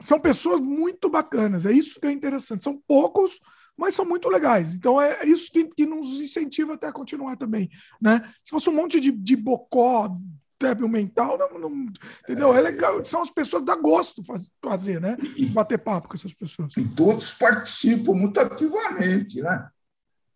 são 0.00 0.20
pessoas 0.20 0.60
muito 0.60 1.08
bacanas, 1.08 1.64
é 1.64 1.72
isso 1.72 1.98
que 2.00 2.06
é 2.06 2.12
interessante. 2.12 2.64
São 2.64 2.80
poucos, 2.86 3.40
mas 3.76 3.94
são 3.94 4.04
muito 4.04 4.28
legais. 4.28 4.74
Então 4.74 5.00
é 5.00 5.24
isso 5.24 5.50
que, 5.50 5.64
que 5.68 5.86
nos 5.86 6.20
incentiva 6.20 6.74
até 6.74 6.86
a 6.88 6.92
continuar 6.92 7.36
também, 7.36 7.70
né? 8.00 8.20
Se 8.44 8.50
fosse 8.50 8.68
um 8.68 8.74
monte 8.74 9.00
de, 9.00 9.10
de 9.10 9.36
bocó 9.36 10.16
débil 10.60 10.88
mental, 10.88 11.36
não, 11.38 11.58
não, 11.58 11.86
entendeu? 12.24 12.54
É 12.54 12.60
legal, 12.60 13.04
são 13.04 13.22
as 13.22 13.30
pessoas 13.30 13.62
dá 13.62 13.76
gosto 13.76 14.24
faz, 14.24 14.50
fazer, 14.62 15.00
né? 15.00 15.16
Bater 15.52 15.78
papo 15.78 16.08
com 16.08 16.14
essas 16.14 16.32
pessoas. 16.34 16.76
E 16.76 16.84
todos 16.84 17.32
participam 17.34 18.12
muito 18.14 18.40
ativamente, 18.40 19.40
né? 19.42 19.68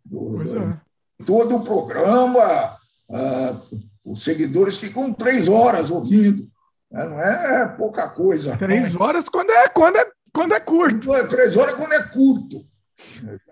Pois 0.08 0.52
é. 0.52 0.80
Todo 1.24 1.56
o 1.56 1.64
programa, 1.64 2.76
ah, 3.10 3.60
os 4.04 4.22
seguidores 4.22 4.78
ficam 4.78 5.12
três 5.12 5.48
horas 5.48 5.90
ouvindo. 5.90 6.50
Né? 6.90 7.04
Não 7.04 7.20
é 7.20 7.68
pouca 7.76 8.08
coisa. 8.08 8.56
Três 8.56 8.94
horas 8.94 9.28
quando 9.28 9.50
é, 9.50 9.68
quando 9.68 9.96
é, 9.96 10.10
quando 10.32 10.54
é 10.54 10.60
curto. 10.60 11.14
É, 11.14 11.26
três 11.26 11.56
horas 11.56 11.74
quando 11.76 11.92
é 11.92 12.02
curto. 12.08 12.66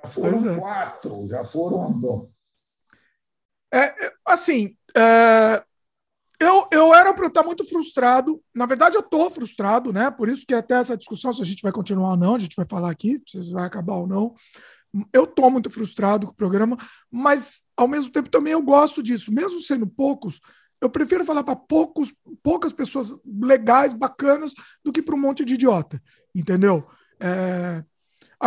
Já 0.03 0.11
foram 0.11 0.51
é. 0.51 0.59
quatro, 0.59 1.29
já 1.29 1.45
foram. 1.45 2.31
É, 3.73 4.13
assim, 4.25 4.77
é, 4.97 5.63
eu, 6.41 6.69
eu 6.71 6.95
era 6.95 7.13
para 7.13 7.27
estar 7.27 7.43
muito 7.43 7.65
frustrado. 7.65 8.41
Na 8.55 8.65
verdade, 8.65 8.97
eu 8.97 9.01
estou 9.01 9.29
frustrado, 9.29 9.93
né? 9.93 10.11
Por 10.11 10.29
isso 10.29 10.47
que 10.47 10.55
até 10.55 10.75
essa 10.75 10.97
discussão, 10.97 11.33
se 11.33 11.43
a 11.43 11.45
gente 11.45 11.63
vai 11.63 11.73
continuar 11.73 12.11
ou 12.11 12.17
não, 12.17 12.35
a 12.37 12.39
gente 12.39 12.55
vai 12.55 12.65
falar 12.65 12.91
aqui, 12.91 13.17
se 13.27 13.53
vai 13.53 13.65
acabar 13.65 13.95
ou 13.95 14.07
não. 14.07 14.35
Eu 15.13 15.25
estou 15.25 15.51
muito 15.51 15.69
frustrado 15.69 16.27
com 16.27 16.33
o 16.33 16.37
programa, 16.37 16.77
mas 17.11 17.63
ao 17.77 17.89
mesmo 17.89 18.13
tempo 18.13 18.31
também 18.31 18.53
eu 18.53 18.63
gosto 18.63 19.03
disso. 19.03 19.33
Mesmo 19.33 19.61
sendo 19.61 19.87
poucos, 19.87 20.41
eu 20.81 20.89
prefiro 20.89 21.25
falar 21.25 21.43
para 21.43 21.57
poucos, 21.57 22.15
poucas 22.41 22.73
pessoas 22.73 23.13
legais, 23.27 23.93
bacanas, 23.93 24.55
do 24.85 24.93
que 24.93 25.03
para 25.03 25.17
um 25.17 25.21
monte 25.21 25.45
de 25.45 25.55
idiota. 25.55 26.01
Entendeu? 26.33 26.87
É... 27.19 27.83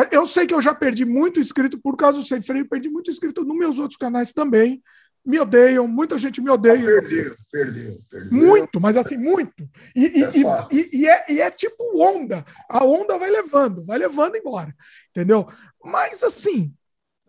Eu 0.09 0.25
sei 0.25 0.47
que 0.47 0.53
eu 0.53 0.61
já 0.61 0.73
perdi 0.73 1.03
muito 1.03 1.41
inscrito 1.41 1.77
por 1.77 1.97
causa 1.97 2.19
do 2.19 2.23
sem 2.23 2.41
freio, 2.41 2.69
perdi 2.69 2.89
muito 2.89 3.11
inscrito 3.11 3.43
nos 3.43 3.57
meus 3.57 3.77
outros 3.77 3.97
canais 3.97 4.31
também 4.31 4.81
me 5.25 5.39
odeiam, 5.39 5.87
muita 5.87 6.17
gente 6.17 6.41
me 6.41 6.49
odeia. 6.49 6.83
Perdeu, 6.83 7.35
perdeu, 7.51 8.01
perdeu. 8.09 8.31
Muito, 8.31 8.81
mas 8.81 8.97
assim, 8.97 9.17
muito. 9.17 9.69
E 9.95 10.23
é, 10.23 10.31
e, 10.35 10.43
e, 10.71 10.89
e, 11.01 11.07
é, 11.07 11.25
e 11.29 11.41
é 11.41 11.51
tipo 11.51 11.83
onda. 11.95 12.43
A 12.67 12.83
onda 12.83 13.17
vai 13.17 13.29
levando, 13.29 13.83
vai 13.83 13.97
levando 13.97 14.35
embora. 14.35 14.75
Entendeu? 15.09 15.47
Mas 15.83 16.23
assim, 16.23 16.73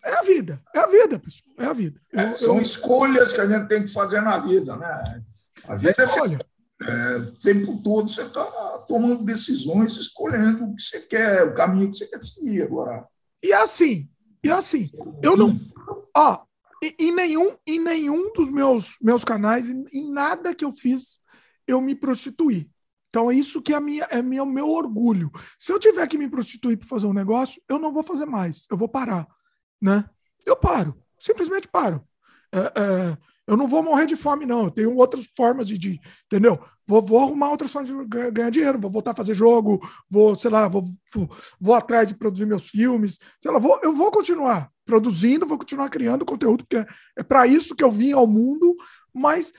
é 0.04 0.14
a 0.14 0.22
vida. 0.22 0.61
É 0.75 0.80
a 0.80 0.87
vida, 0.87 1.18
pessoal. 1.18 1.54
É 1.58 1.64
a 1.66 1.72
vida. 1.72 2.00
É, 2.12 2.25
eu, 2.25 2.37
são 2.37 2.56
eu... 2.56 2.62
escolhas 2.62 3.32
que 3.32 3.40
a 3.40 3.46
gente 3.46 3.68
tem 3.68 3.82
que 3.82 3.92
fazer 3.92 4.20
na 4.20 4.38
vida, 4.38 4.76
né? 4.76 5.22
A 5.64 5.76
vida 5.76 6.02
é, 6.02 6.04
escolha. 6.04 6.38
É, 6.82 7.16
o 7.16 7.32
tempo 7.32 7.80
todo 7.82 8.08
você 8.08 8.22
está 8.22 8.44
tomando 8.88 9.25
decisões, 9.25 9.96
escolhendo 9.96 10.64
o 10.64 10.75
que 10.75 10.82
você 10.82 11.00
quer, 11.00 11.44
o 11.44 11.54
caminho 11.54 11.90
que 11.90 11.99
você 11.99 12.06
quer 12.06 12.22
seguir 12.22 12.62
agora. 12.62 13.06
E 13.42 13.52
assim, 13.52 14.08
e 14.42 14.50
assim, 14.50 14.88
eu 15.22 15.37
não. 15.37 15.58
Ó, 16.16 16.40
em 16.98 17.12
nenhum, 17.12 17.56
em 17.66 17.78
nenhum 17.78 18.32
dos 18.32 18.50
meus, 18.50 18.96
meus 19.00 19.24
canais, 19.24 19.70
em, 19.70 19.84
em, 19.92 20.10
nada 20.10 20.54
que 20.54 20.64
eu 20.64 20.72
fiz, 20.72 21.20
eu 21.66 21.80
me 21.80 21.94
prostituí. 21.94 22.68
Então 23.08 23.30
é 23.30 23.34
isso 23.34 23.62
que 23.62 23.72
é, 23.72 23.78
minha, 23.80 24.04
é 24.04 24.42
o 24.42 24.46
meu 24.46 24.68
orgulho. 24.68 25.30
Se 25.58 25.72
eu 25.72 25.78
tiver 25.78 26.06
que 26.08 26.18
me 26.18 26.28
prostituir 26.28 26.78
para 26.78 26.88
fazer 26.88 27.06
um 27.06 27.12
negócio, 27.12 27.62
eu 27.68 27.78
não 27.78 27.92
vou 27.92 28.02
fazer 28.02 28.26
mais. 28.26 28.66
Eu 28.70 28.76
vou 28.76 28.88
parar. 28.88 29.28
Né? 29.80 30.04
Eu 30.44 30.56
paro. 30.56 30.98
Simplesmente 31.20 31.68
paro. 31.68 32.02
É, 32.50 32.58
é, 32.58 33.18
eu 33.46 33.56
não 33.56 33.68
vou 33.68 33.82
morrer 33.82 34.06
de 34.06 34.16
fome, 34.16 34.46
não. 34.46 34.64
Eu 34.64 34.70
tenho 34.70 34.96
outras 34.96 35.28
formas 35.36 35.68
de. 35.68 35.78
de 35.78 36.00
entendeu? 36.24 36.58
Vou, 36.86 37.02
vou, 37.02 37.20
arrumar 37.20 37.50
outras 37.50 37.70
formas 37.70 37.90
de 37.90 38.30
ganhar 38.32 38.50
dinheiro, 38.50 38.80
vou 38.80 38.90
voltar 38.90 39.12
a 39.12 39.14
fazer 39.14 39.34
jogo, 39.34 39.78
vou, 40.10 40.34
sei 40.34 40.50
lá, 40.50 40.66
vou, 40.66 40.82
vou, 41.14 41.30
vou 41.60 41.74
atrás 41.74 42.08
de 42.08 42.14
produzir 42.14 42.44
meus 42.44 42.68
filmes, 42.68 43.20
sei 43.40 43.52
lá, 43.52 43.58
vou, 43.58 43.78
eu 43.82 43.94
vou 43.94 44.10
continuar 44.10 44.71
produzindo, 44.84 45.46
vou 45.46 45.58
continuar 45.58 45.88
criando 45.88 46.24
conteúdo, 46.24 46.64
porque 46.64 46.84
é, 47.16 47.22
para 47.22 47.46
isso 47.46 47.74
que 47.74 47.84
eu 47.84 47.90
vim 47.90 48.12
ao 48.12 48.26
mundo, 48.26 48.74
mas 49.12 49.52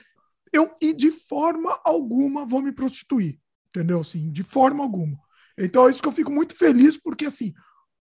eu 0.52 0.74
e 0.80 0.92
de 0.92 1.10
forma 1.10 1.78
alguma 1.84 2.46
vou 2.46 2.62
me 2.62 2.72
prostituir, 2.72 3.38
entendeu? 3.68 4.00
Assim, 4.00 4.30
de 4.30 4.42
forma 4.42 4.84
alguma. 4.84 5.18
Então 5.58 5.86
é 5.86 5.90
isso 5.90 6.02
que 6.02 6.08
eu 6.08 6.12
fico 6.12 6.30
muito 6.30 6.56
feliz, 6.56 6.96
porque 6.96 7.26
assim, 7.26 7.52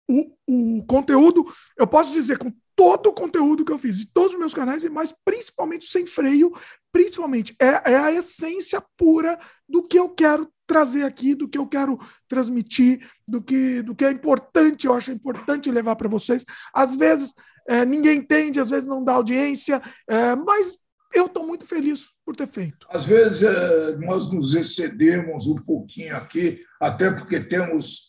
o, 0.07 0.35
o 0.47 0.85
conteúdo, 0.85 1.45
eu 1.77 1.85
posso 1.85 2.11
dizer 2.11 2.37
com 2.37 2.51
todo 2.79 3.07
o 3.07 3.13
conteúdo 3.13 3.65
que 3.65 3.73
eu 3.73 3.77
fiz, 3.77 3.97
de 3.97 4.05
todos 4.05 4.35
os 4.35 4.39
meus 4.39 4.53
canais, 4.53 4.85
mas 4.85 5.13
principalmente 5.25 5.85
sem 5.85 6.05
freio, 6.05 6.49
principalmente 6.93 7.53
é, 7.59 7.91
é 7.91 7.97
a 7.97 8.09
essência 8.09 8.81
pura 8.95 9.37
do 9.67 9.83
que 9.83 9.99
eu 9.99 10.07
quero 10.07 10.49
trazer 10.65 11.03
aqui, 11.03 11.35
do 11.35 11.49
que 11.49 11.57
eu 11.57 11.67
quero 11.67 11.99
transmitir, 12.25 13.05
do 13.27 13.41
que, 13.41 13.81
do 13.81 13.93
que 13.93 14.05
é 14.05 14.11
importante, 14.11 14.87
eu 14.87 14.93
acho 14.93 15.11
importante 15.11 15.69
levar 15.69 15.97
para 15.97 16.07
vocês. 16.07 16.45
Às 16.73 16.95
vezes 16.95 17.33
é, 17.67 17.83
ninguém 17.83 18.19
entende, 18.19 18.61
às 18.61 18.69
vezes 18.69 18.87
não 18.87 19.03
dá 19.03 19.11
audiência, 19.11 19.81
é, 20.07 20.33
mas 20.37 20.77
eu 21.13 21.25
estou 21.25 21.45
muito 21.45 21.67
feliz 21.67 22.05
por 22.25 22.33
ter 22.33 22.47
feito. 22.47 22.87
Às 22.89 23.05
vezes 23.05 23.43
é, 23.43 23.97
nós 23.97 24.31
nos 24.31 24.53
excedemos 24.55 25.47
um 25.47 25.55
pouquinho 25.55 26.15
aqui, 26.15 26.61
até 26.79 27.11
porque 27.11 27.41
temos 27.41 28.08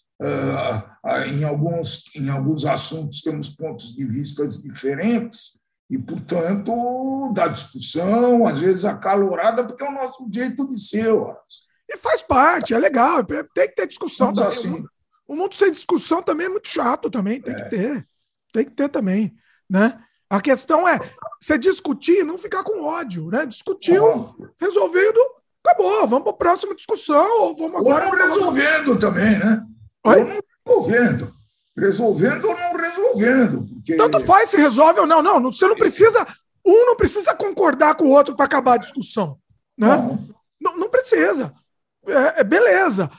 em, 1.26 1.44
alguns, 1.44 2.04
em 2.14 2.28
alguns 2.28 2.66
assuntos 2.66 3.22
temos 3.22 3.50
pontos 3.50 3.94
de 3.96 4.04
vista 4.04 4.46
diferentes 4.46 5.58
e, 5.88 5.98
portanto, 5.98 7.32
da 7.32 7.48
discussão, 7.48 8.46
às 8.46 8.60
vezes 8.60 8.84
acalorada, 8.84 9.64
porque 9.64 9.84
é 9.84 9.88
o 9.88 9.94
nosso 9.94 10.28
jeito 10.32 10.68
de 10.68 10.78
ser. 10.78 11.12
E 11.88 11.96
faz 11.96 12.22
parte, 12.22 12.74
é 12.74 12.78
legal, 12.78 13.24
tem 13.24 13.68
que 13.68 13.74
ter 13.74 13.88
discussão. 13.88 14.32
Também. 14.32 14.48
Assim. 14.48 14.84
O 15.26 15.34
mundo 15.34 15.54
sem 15.54 15.72
discussão 15.72 16.22
também 16.22 16.46
é 16.46 16.50
muito 16.50 16.68
chato 16.68 17.10
também, 17.10 17.40
tem 17.40 17.54
é. 17.54 17.62
que 17.62 17.70
ter. 17.70 18.08
Tem 18.52 18.64
que 18.64 18.72
ter 18.72 18.88
também, 18.88 19.34
né? 19.68 20.00
A 20.28 20.40
questão 20.40 20.86
é 20.86 21.00
você 21.40 21.58
discutir, 21.58 22.24
não 22.24 22.38
ficar 22.38 22.62
com 22.62 22.84
ódio, 22.84 23.28
né? 23.28 23.44
Discutiu, 23.46 24.04
oh. 24.04 24.46
resolvido, 24.60 25.20
acabou. 25.64 26.06
Vamos 26.06 26.24
para 26.24 26.32
a 26.32 26.36
próxima 26.36 26.74
discussão. 26.74 27.54
Vamos 27.56 27.80
agora 27.80 28.06
ou 28.06 28.14
resolvendo 28.14 28.98
também, 28.98 29.38
né? 29.38 29.66
Oi? 30.04 30.22
Ou 30.22 30.26
não 30.26 30.40
resolvendo. 30.66 31.34
Resolvendo 31.76 32.44
ou 32.46 32.56
não 32.56 32.72
resolvendo. 32.76 33.66
Porque... 33.74 33.96
Tanto 33.96 34.20
faz 34.20 34.50
se 34.50 34.56
resolve 34.56 35.00
ou 35.00 35.06
não. 35.06 35.22
Não, 35.22 35.40
você 35.40 35.66
não 35.66 35.76
precisa. 35.76 36.26
Um 36.64 36.86
não 36.86 36.96
precisa 36.96 37.34
concordar 37.34 37.94
com 37.94 38.04
o 38.04 38.10
outro 38.10 38.36
para 38.36 38.44
acabar 38.44 38.74
a 38.74 38.78
discussão. 38.78 39.38
Né? 39.76 39.88
Não. 39.88 40.28
não, 40.60 40.76
não 40.76 40.88
precisa. 40.90 41.52
É, 42.06 42.40
é, 42.40 42.44
beleza. 42.44 43.10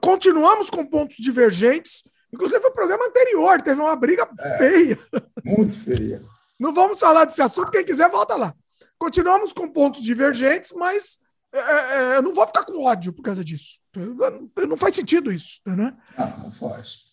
Continuamos 0.00 0.70
com 0.70 0.84
pontos 0.84 1.16
divergentes. 1.18 2.04
Inclusive, 2.32 2.66
o 2.66 2.72
programa 2.72 3.06
anterior 3.06 3.60
teve 3.62 3.80
uma 3.80 3.96
briga 3.96 4.28
é, 4.38 4.58
feia. 4.58 4.98
Muito 5.44 5.78
feia. 5.78 6.22
Não 6.58 6.72
vamos 6.74 6.98
falar 6.98 7.24
desse 7.24 7.40
assunto. 7.40 7.70
Quem 7.70 7.84
quiser, 7.84 8.10
volta 8.10 8.34
lá. 8.34 8.54
Continuamos 8.98 9.52
com 9.52 9.68
pontos 9.68 10.02
divergentes, 10.02 10.72
mas 10.72 11.18
é, 11.52 11.58
é, 11.58 12.14
é 12.14 12.16
eu 12.16 12.22
não 12.22 12.34
vou 12.34 12.46
ficar 12.46 12.64
com 12.64 12.84
ódio 12.84 13.12
por 13.12 13.22
causa 13.22 13.44
disso. 13.44 13.78
Não 14.56 14.76
faz 14.76 14.94
sentido 14.94 15.32
isso, 15.32 15.60
né? 15.66 15.96
Não, 16.16 16.38
não 16.38 16.50
faz. 16.50 17.08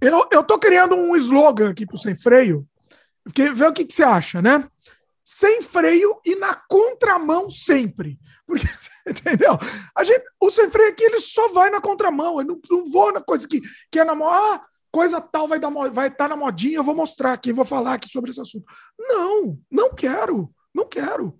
Eu, 0.00 0.28
eu 0.30 0.42
tô 0.42 0.58
criando 0.58 0.94
um 0.94 1.16
slogan 1.16 1.70
aqui 1.70 1.86
para 1.86 1.96
o 1.96 1.98
Sem 1.98 2.14
Freio, 2.14 2.66
porque 3.24 3.50
vê 3.50 3.66
o 3.66 3.72
que, 3.72 3.84
que 3.84 3.94
você 3.94 4.02
acha, 4.02 4.40
né? 4.40 4.68
Sem 5.24 5.60
freio 5.60 6.20
e 6.24 6.36
na 6.36 6.54
contramão 6.54 7.50
sempre. 7.50 8.20
Porque, 8.46 8.66
entendeu? 9.04 9.58
A 9.92 10.04
gente, 10.04 10.22
o 10.40 10.52
sem 10.52 10.70
freio 10.70 10.90
aqui 10.90 11.02
ele 11.02 11.18
só 11.18 11.48
vai 11.48 11.68
na 11.68 11.80
contramão, 11.80 12.40
eu 12.40 12.46
não, 12.46 12.60
não 12.70 12.84
vou 12.84 13.12
na 13.12 13.20
coisa 13.20 13.48
que, 13.48 13.60
que 13.90 13.98
é 13.98 14.04
na 14.04 14.14
mão. 14.14 14.28
Ah, 14.28 14.64
coisa 14.92 15.20
tal 15.20 15.48
vai 15.48 15.58
estar 15.58 15.70
vai 15.90 16.10
tá 16.10 16.28
na 16.28 16.36
modinha, 16.36 16.76
eu 16.76 16.84
vou 16.84 16.94
mostrar 16.94 17.32
aqui, 17.32 17.52
vou 17.52 17.64
falar 17.64 17.94
aqui 17.94 18.08
sobre 18.08 18.30
esse 18.30 18.40
assunto. 18.40 18.64
Não, 18.96 19.58
não 19.68 19.92
quero, 19.92 20.48
não 20.72 20.86
quero. 20.86 21.36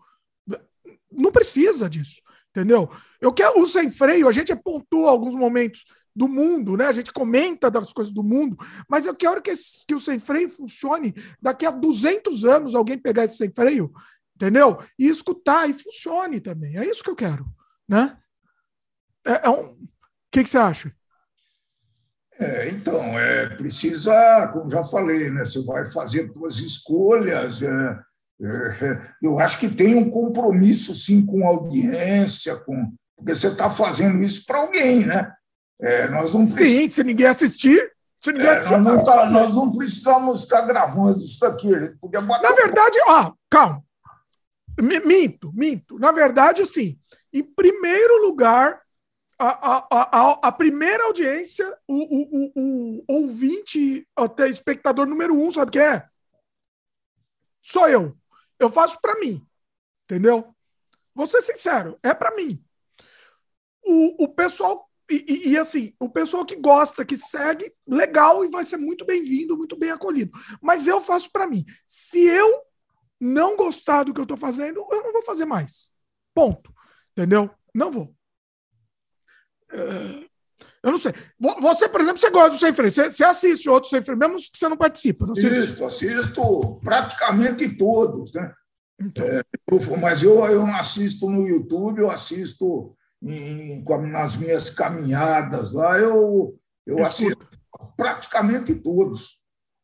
Não 1.16 1.32
precisa 1.32 1.88
disso. 1.88 2.20
Entendeu? 2.50 2.90
Eu 3.20 3.32
quero 3.32 3.60
o 3.60 3.66
sem 3.66 3.90
freio, 3.90 4.28
a 4.28 4.32
gente 4.32 4.54
pontua 4.56 5.10
alguns 5.10 5.34
momentos 5.34 5.84
do 6.14 6.26
mundo, 6.26 6.74
né? 6.74 6.86
A 6.86 6.92
gente 6.92 7.12
comenta 7.12 7.70
das 7.70 7.92
coisas 7.92 8.12
do 8.12 8.22
mundo, 8.22 8.56
mas 8.88 9.04
eu 9.04 9.14
quero 9.14 9.42
que, 9.42 9.50
esse, 9.50 9.84
que 9.86 9.94
o 9.94 10.00
sem 10.00 10.18
freio 10.18 10.48
funcione 10.48 11.14
daqui 11.40 11.66
a 11.66 11.70
200 11.70 12.44
anos, 12.44 12.74
alguém 12.74 12.96
pegar 12.96 13.24
esse 13.24 13.36
sem 13.36 13.52
freio, 13.52 13.92
entendeu? 14.34 14.78
E 14.98 15.06
escutar 15.06 15.68
e 15.68 15.74
funcione 15.74 16.40
também. 16.40 16.78
É 16.78 16.86
isso 16.86 17.04
que 17.04 17.10
eu 17.10 17.16
quero, 17.16 17.46
né? 17.86 18.16
É, 19.26 19.46
é 19.46 19.50
um... 19.50 19.72
O 19.72 19.78
que, 20.32 20.42
que 20.42 20.48
você 20.48 20.58
acha? 20.58 20.90
É, 22.38 22.68
então, 22.70 23.18
é, 23.18 23.54
precisa, 23.56 24.48
como 24.52 24.70
já 24.70 24.84
falei, 24.84 25.30
né? 25.30 25.44
Você 25.44 25.62
vai 25.64 25.90
fazer 25.90 26.30
suas 26.32 26.58
escolhas. 26.58 27.62
É, 27.62 28.00
eu 29.22 29.38
acho 29.38 29.58
que 29.58 29.68
tem 29.68 29.94
um 29.94 30.10
compromisso, 30.10 30.94
sim, 30.94 31.24
com 31.24 31.44
a 31.44 31.48
audiência, 31.48 32.56
com, 32.56 32.92
porque 33.16 33.34
você 33.34 33.48
está 33.48 33.70
fazendo 33.70 34.22
isso 34.22 34.44
para 34.44 34.58
alguém, 34.58 35.06
né? 35.06 35.32
É, 35.80 36.08
nós 36.08 36.34
não 36.34 36.46
Sim, 36.46 36.88
se 36.88 37.02
ninguém 37.02 37.26
assistir, 37.26 37.92
se 38.20 38.32
ninguém 38.32 38.48
é, 38.48 38.56
assistir, 38.56 38.78
nós, 38.78 38.94
não 38.94 39.04
tá, 39.04 39.30
nós, 39.30 39.54
não 39.54 39.72
precisamos 39.72 40.40
estar 40.40 40.62
gravando 40.62 41.18
isso 41.18 41.40
daqui. 41.40 41.70
Na 41.70 42.52
verdade, 42.52 42.98
ó, 43.06 43.32
calma. 43.50 43.82
Minto, 44.78 45.52
minto. 45.54 45.98
Na 45.98 46.12
verdade, 46.12 46.60
assim, 46.60 46.98
em 47.32 47.42
primeiro 47.42 48.26
lugar, 48.26 48.80
a, 49.38 49.48
a, 49.48 49.86
a, 49.90 50.38
a 50.48 50.52
primeira 50.52 51.04
audiência, 51.04 51.66
o, 51.86 51.94
o, 51.94 52.52
o, 52.54 53.04
o 53.08 53.22
ouvinte, 53.22 54.06
até 54.14 54.48
espectador 54.48 55.06
número 55.06 55.34
um, 55.34 55.50
sabe 55.50 55.72
quem 55.72 55.82
é? 55.82 56.06
Sou 57.62 57.88
eu. 57.88 58.16
Eu 58.58 58.70
faço 58.70 59.00
para 59.00 59.18
mim. 59.20 59.46
Entendeu? 60.04 60.54
Vou 61.14 61.26
ser 61.26 61.40
sincero, 61.40 61.98
é 62.02 62.14
para 62.14 62.34
mim. 62.36 62.62
O, 63.84 64.24
o 64.24 64.28
pessoal 64.28 64.86
e, 65.10 65.24
e, 65.28 65.48
e, 65.50 65.58
assim, 65.58 65.94
o 66.00 66.08
pessoal 66.08 66.44
que 66.44 66.56
gosta, 66.56 67.04
que 67.04 67.16
segue, 67.16 67.72
legal 67.86 68.44
e 68.44 68.48
vai 68.48 68.64
ser 68.64 68.76
muito 68.76 69.04
bem-vindo, 69.04 69.56
muito 69.56 69.76
bem 69.76 69.90
acolhido. 69.90 70.36
Mas 70.60 70.86
eu 70.86 71.00
faço 71.00 71.30
para 71.30 71.46
mim. 71.46 71.64
Se 71.86 72.24
eu 72.24 72.62
não 73.20 73.56
gostar 73.56 74.02
do 74.02 74.12
que 74.12 74.20
eu 74.20 74.24
estou 74.24 74.36
fazendo, 74.36 74.84
eu 74.90 75.02
não 75.04 75.12
vou 75.12 75.22
fazer 75.22 75.44
mais. 75.44 75.92
Ponto. 76.34 76.74
Entendeu? 77.12 77.50
Não 77.72 77.90
vou. 77.90 78.14
É... 79.70 80.28
Eu 80.86 80.92
não 80.92 80.98
sei. 80.98 81.12
Você, 81.60 81.88
por 81.88 82.00
exemplo, 82.00 82.20
você 82.20 82.30
gosta 82.30 82.50
do 82.50 82.58
Sem 82.58 82.72
Freio. 82.72 82.92
Você, 82.92 83.10
você 83.10 83.24
assiste 83.24 83.68
outros 83.68 83.90
Sem 83.90 84.04
Freio, 84.04 84.16
mesmo 84.16 84.36
que 84.36 84.56
você 84.56 84.68
não 84.68 84.76
participa. 84.76 85.26
Não 85.26 85.32
assisto, 85.32 85.84
assisto 85.84 86.80
praticamente 86.80 87.76
todos. 87.76 88.32
Né? 88.32 88.54
Então. 89.00 89.26
É, 89.26 89.42
eu, 89.68 89.96
mas 89.96 90.22
eu, 90.22 90.44
eu 90.44 90.64
não 90.64 90.76
assisto 90.76 91.28
no 91.28 91.44
YouTube, 91.44 91.98
eu 91.98 92.08
assisto 92.08 92.96
em, 93.20 93.82
nas 94.12 94.36
minhas 94.36 94.70
caminhadas 94.70 95.72
lá, 95.72 95.98
eu, 95.98 96.56
eu 96.86 97.04
assisto 97.04 97.48
praticamente 97.96 98.72
todos. 98.72 99.38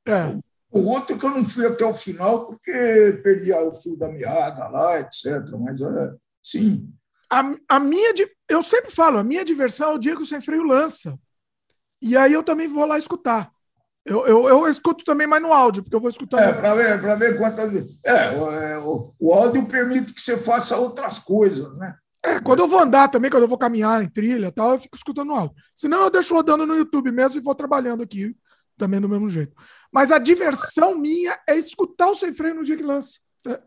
É. 0.06 0.36
O 0.70 0.84
outro 0.84 1.18
que 1.18 1.26
eu 1.26 1.30
não 1.30 1.44
fui 1.44 1.66
até 1.66 1.84
o 1.84 1.92
final 1.92 2.46
porque 2.46 3.20
perdi 3.24 3.52
o 3.52 3.72
fio 3.72 3.96
da 3.96 4.08
meada 4.08 4.68
lá, 4.68 5.00
etc. 5.00 5.50
Mas, 5.58 5.80
é, 5.80 6.14
sim. 6.40 6.88
A, 7.28 7.52
a 7.68 7.80
minha, 7.80 8.14
eu 8.52 8.62
sempre 8.62 8.90
falo, 8.90 9.18
a 9.18 9.24
minha 9.24 9.44
diversão 9.44 9.92
é 9.92 9.94
o 9.94 9.98
dia 9.98 10.14
que 10.14 10.22
o 10.22 10.26
Sem 10.26 10.40
Freio 10.40 10.62
lança. 10.62 11.18
E 12.00 12.16
aí 12.16 12.32
eu 12.32 12.42
também 12.42 12.68
vou 12.68 12.84
lá 12.84 12.98
escutar. 12.98 13.50
Eu, 14.04 14.26
eu, 14.26 14.48
eu 14.48 14.68
escuto 14.68 15.04
também 15.04 15.26
mais 15.26 15.40
no 15.40 15.52
áudio, 15.52 15.82
porque 15.82 15.94
eu 15.94 16.00
vou 16.00 16.10
escutar. 16.10 16.42
É, 16.42 16.52
para 16.52 16.74
ver, 16.74 17.18
ver 17.18 17.38
quantas 17.38 17.70
vezes. 17.70 17.96
É, 18.04 18.36
o, 18.78 19.14
o, 19.18 19.32
áudio 19.32 19.64
permite 19.66 20.12
que 20.12 20.20
você 20.20 20.36
faça 20.36 20.76
outras 20.76 21.20
coisas, 21.20 21.72
né? 21.78 21.96
É, 22.24 22.40
quando 22.40 22.60
eu 22.60 22.68
vou 22.68 22.80
andar 22.80 23.08
também, 23.08 23.30
quando 23.30 23.44
eu 23.44 23.48
vou 23.48 23.58
caminhar 23.58 24.02
em 24.02 24.08
trilha 24.08 24.48
e 24.48 24.52
tal, 24.52 24.72
eu 24.72 24.78
fico 24.78 24.96
escutando 24.96 25.32
áudio. 25.32 25.56
Senão 25.74 26.02
eu 26.02 26.10
deixo 26.10 26.34
rodando 26.34 26.66
no 26.66 26.76
YouTube 26.76 27.10
mesmo 27.12 27.38
e 27.38 27.42
vou 27.42 27.54
trabalhando 27.54 28.02
aqui 28.02 28.36
também 28.76 29.00
do 29.00 29.08
mesmo 29.08 29.28
jeito. 29.28 29.56
Mas 29.90 30.10
a 30.10 30.18
diversão 30.18 30.96
minha 30.96 31.38
é 31.48 31.56
escutar 31.56 32.08
o 32.08 32.16
sem 32.16 32.34
freio 32.34 32.56
no 32.56 32.64
dia 32.64 32.76
que 32.76 32.82
lança. 32.82 33.18
É. 33.46 33.60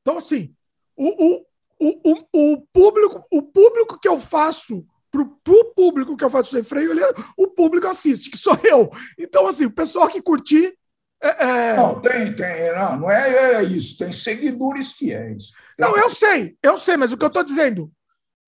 Então, 0.00 0.16
assim, 0.16 0.54
o, 0.96 1.36
o, 1.36 1.46
o, 1.82 2.26
o, 2.32 2.66
público, 2.72 3.26
o 3.30 3.42
público 3.42 3.98
que 3.98 4.08
eu 4.08 4.18
faço 4.18 4.86
pro, 5.10 5.26
pro 5.42 5.72
público 5.74 6.16
que 6.16 6.24
eu 6.24 6.30
faço 6.30 6.50
sem 6.50 6.62
freio, 6.62 6.92
ele, 6.92 7.02
o 7.36 7.48
público 7.48 7.88
assiste, 7.88 8.30
que 8.30 8.38
sou 8.38 8.58
eu. 8.62 8.90
Então, 9.18 9.46
assim, 9.46 9.66
o 9.66 9.70
pessoal 9.70 10.08
que 10.08 10.22
curtir. 10.22 10.74
É, 11.20 11.44
é... 11.44 11.76
Não, 11.76 12.00
tem, 12.00 12.34
tem, 12.34 12.74
não, 12.74 13.00
não 13.00 13.10
é, 13.10 13.54
é 13.54 13.62
isso, 13.64 13.98
tem 13.98 14.12
seguidores 14.12 14.92
fiéis. 14.92 15.52
Não, 15.78 15.96
eu 15.96 16.08
sei, 16.08 16.56
eu 16.62 16.76
sei, 16.76 16.96
mas 16.96 17.12
o 17.12 17.16
que 17.16 17.24
eu 17.24 17.28
estou 17.28 17.44
dizendo, 17.44 17.92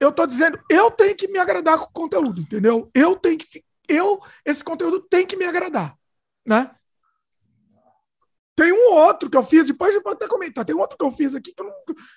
eu 0.00 0.10
estou 0.10 0.26
dizendo, 0.26 0.58
eu 0.70 0.90
tenho 0.90 1.16
que 1.16 1.28
me 1.28 1.38
agradar 1.38 1.78
com 1.78 1.84
o 1.84 1.92
conteúdo, 1.92 2.40
entendeu? 2.40 2.90
Eu 2.94 3.16
tenho 3.16 3.38
que, 3.38 3.64
eu, 3.88 4.20
esse 4.44 4.62
conteúdo 4.62 5.00
tem 5.00 5.26
que 5.26 5.36
me 5.36 5.44
agradar, 5.44 5.96
né? 6.46 6.70
Tem 8.56 8.72
um 8.72 8.94
outro 8.94 9.28
que 9.28 9.36
eu 9.36 9.42
fiz, 9.42 9.66
depois 9.66 9.94
eu 9.94 10.02
posso 10.02 10.16
até 10.16 10.28
comentar. 10.28 10.64
Tem 10.64 10.76
outro 10.76 10.96
que 10.96 11.04
eu 11.04 11.10
fiz 11.10 11.34
aqui 11.34 11.52
que 11.52 11.60
eu 11.60 11.66
não, 11.66 11.74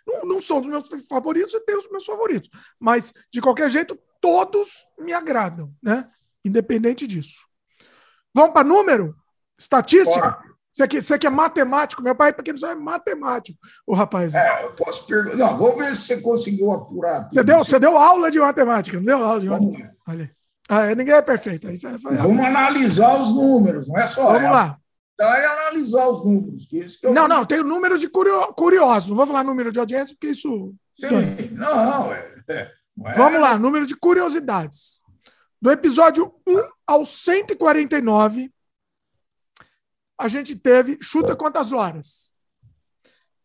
não, 0.07 0.25
não 0.35 0.41
são 0.41 0.61
dos 0.61 0.69
meus 0.69 0.87
favoritos 1.07 1.53
e 1.53 1.59
tem 1.61 1.75
os 1.75 1.89
meus 1.89 2.05
favoritos. 2.05 2.49
Mas, 2.79 3.11
de 3.31 3.41
qualquer 3.41 3.69
jeito, 3.69 3.97
todos 4.21 4.69
me 4.99 5.13
agradam, 5.13 5.73
né? 5.81 6.07
Independente 6.45 7.07
disso. 7.07 7.47
Vamos 8.33 8.51
para 8.51 8.63
número? 8.63 9.15
Estatística? 9.57 10.37
Você 10.77 10.87
que, 10.87 11.01
você 11.01 11.17
que 11.17 11.25
é 11.25 11.29
matemático, 11.31 12.03
meu 12.03 12.15
pai, 12.15 12.31
porque 12.31 12.51
ele 12.51 12.59
só 12.59 12.69
é 12.69 12.75
matemático, 12.75 13.57
o 13.85 13.95
rapaz. 13.95 14.35
É, 14.35 14.63
eu 14.63 14.73
posso 14.73 15.07
perguntar. 15.07 15.35
Não, 15.35 15.57
vamos 15.57 15.77
ver 15.77 15.95
se 15.95 16.03
você 16.03 16.21
conseguiu 16.21 16.71
apurar. 16.71 17.27
Você 17.33 17.43
deu, 17.43 17.57
você 17.57 17.79
deu 17.79 17.97
aula 17.97 18.29
de 18.29 18.39
matemática, 18.39 18.97
não 18.97 19.03
deu 19.03 19.23
aula 19.23 19.41
de 19.41 19.49
matemática? 19.49 19.95
Olha. 20.07 20.31
Ah, 20.69 20.93
ninguém 20.93 21.15
é 21.15 21.21
perfeito. 21.21 21.67
Aí, 21.67 21.77
vamos 21.77 22.45
analisar 22.45 23.19
os 23.19 23.33
números, 23.33 23.87
não 23.87 23.97
é 23.97 24.05
só. 24.05 24.33
Vamos 24.33 24.51
lá. 24.51 24.77
Tá, 25.17 25.39
e 25.39 25.45
analisar 25.45 26.07
os 26.09 26.23
números. 26.23 26.67
Que 26.67 26.77
isso 26.77 26.99
que 26.99 27.07
não, 27.09 27.27
não, 27.27 27.43
tem 27.43 27.59
o 27.59 27.63
número 27.63 27.97
de 27.97 28.07
curio, 28.07 28.53
curiosos. 28.53 29.09
Não 29.09 29.17
vou 29.17 29.25
falar 29.25 29.43
número 29.43 29.71
de 29.71 29.79
audiência, 29.79 30.15
porque 30.15 30.29
isso. 30.29 30.75
Sim, 30.93 31.49
não, 31.53 32.13
é, 32.13 32.35
é, 32.47 32.53
é, 32.53 32.71
Vamos 32.95 33.41
lá, 33.41 33.57
número 33.57 33.87
de 33.87 33.95
curiosidades. 33.95 35.01
Do 35.59 35.71
episódio 35.71 36.35
1 36.47 36.69
ao 36.85 37.03
149, 37.03 38.51
a 40.19 40.27
gente 40.27 40.55
teve, 40.55 40.99
chuta 41.01 41.35
quantas 41.35 41.73
horas? 41.73 42.35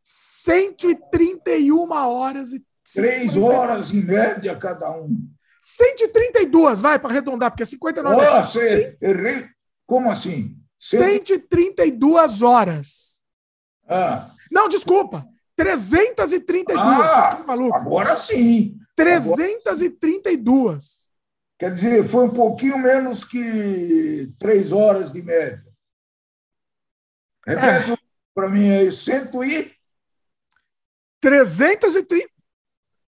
131 0.03 1.91
horas 1.91 2.53
e. 2.53 2.63
3 2.95 3.37
horas 3.39 3.93
em 3.93 4.03
média 4.03 4.55
cada 4.57 4.91
um. 4.91 5.27
132, 5.63 6.81
vai, 6.81 6.99
para 6.99 7.11
arredondar, 7.11 7.51
porque 7.51 7.65
59 7.65 8.15
Olha, 8.15 8.27
é... 8.27 8.43
você 8.43 8.99
errei. 9.01 9.49
Como 9.87 10.11
assim? 10.11 10.62
132 10.83 12.43
horas. 12.43 13.23
Ah. 13.89 14.29
Não, 14.51 14.69
desculpa. 14.69 15.25
332. 15.55 16.77
Ah, 16.77 17.45
maluco. 17.47 17.77
Agora 17.77 18.17
sim. 18.17 18.77
332. 18.97 21.07
Quer 21.57 21.71
dizer, 21.71 22.03
foi 22.03 22.25
um 22.25 22.31
pouquinho 22.31 22.79
menos 22.79 23.25
que 23.25 24.33
3 24.41 24.73
horas 24.73 25.13
de 25.13 25.23
média. 25.23 25.65
Repete 27.47 27.93
é. 27.93 27.97
para 28.35 28.49
mim 28.49 28.69
aí, 28.69 28.91
100 28.91 29.31
e... 29.45 29.71
330... 31.21 32.27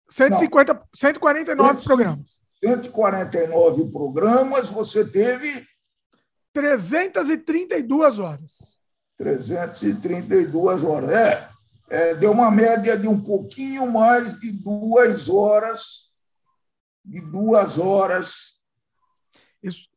150, 0.09 0.73
Não. 0.75 0.83
149 0.93 1.79
100, 1.79 1.87
programas. 1.87 2.39
149 2.63 3.91
programas, 3.91 4.69
você 4.69 5.03
teve 5.03 5.65
332 6.53 8.19
horas. 8.19 8.77
332 9.17 10.83
horas. 10.83 11.09
É, 11.09 11.49
é, 11.89 12.15
deu 12.15 12.31
uma 12.31 12.51
média 12.51 12.97
de 12.97 13.07
um 13.07 13.19
pouquinho 13.19 13.89
mais 13.91 14.39
de 14.39 14.51
duas 14.51 15.29
horas. 15.29 16.09
De 17.03 17.19
duas 17.19 17.77
horas. 17.77 18.63
Isso. 19.61 19.87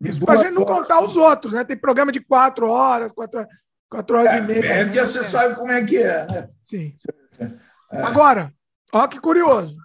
Isso 0.00 0.24
para 0.24 0.40
a 0.40 0.42
gente 0.42 0.54
não 0.54 0.62
horas. 0.62 0.88
contar 0.88 1.00
os 1.00 1.16
outros, 1.16 1.52
né? 1.52 1.64
Tem 1.64 1.76
programa 1.76 2.10
de 2.10 2.20
quatro 2.20 2.68
horas, 2.68 3.12
quatro, 3.12 3.46
quatro 3.88 4.18
horas 4.18 4.32
é, 4.32 4.38
e 4.38 4.42
meia. 4.42 4.60
Média, 4.60 5.06
você 5.06 5.22
sabe 5.22 5.54
como 5.54 5.70
é 5.70 5.84
que 5.84 5.96
é, 5.96 6.26
né? 6.26 6.50
Sim. 6.64 6.94
É. 7.38 8.02
Agora, 8.02 8.52
olha 8.92 9.08
que 9.08 9.20
curioso. 9.20 9.76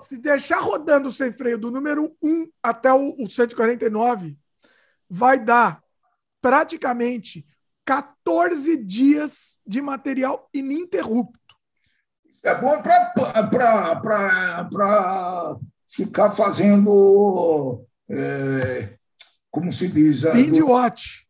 Se 0.00 0.18
deixar 0.18 0.58
rodando 0.60 1.10
sem 1.10 1.32
freio 1.32 1.58
do 1.58 1.70
número 1.70 2.16
1 2.22 2.48
até 2.62 2.92
o 2.92 3.28
149, 3.28 4.36
vai 5.14 5.38
dar 5.38 5.82
praticamente 6.40 7.46
14 7.84 8.78
dias 8.78 9.60
de 9.66 9.82
material 9.82 10.48
ininterrupto. 10.54 11.38
É 12.42 12.54
bom 12.54 12.80
para 12.82 14.00
ficar 15.86 16.30
fazendo, 16.30 17.84
é, 18.08 18.94
como 19.50 19.70
se 19.70 19.88
diz? 19.88 20.24
Binge 20.32 20.62
watch. 20.62 21.26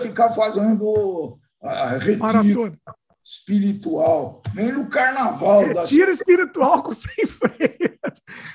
Ficar 0.00 0.32
fazendo 0.32 1.38
a 1.62 1.98
retiro 1.98 2.18
Maratona. 2.20 2.78
Espiritual. 3.28 4.42
Nem 4.54 4.72
no 4.72 4.88
carnaval. 4.88 5.60
Retiro 5.60 6.06
das... 6.06 6.18
espiritual 6.18 6.82
com 6.82 6.94
sem 6.94 7.26
freio. 7.26 7.98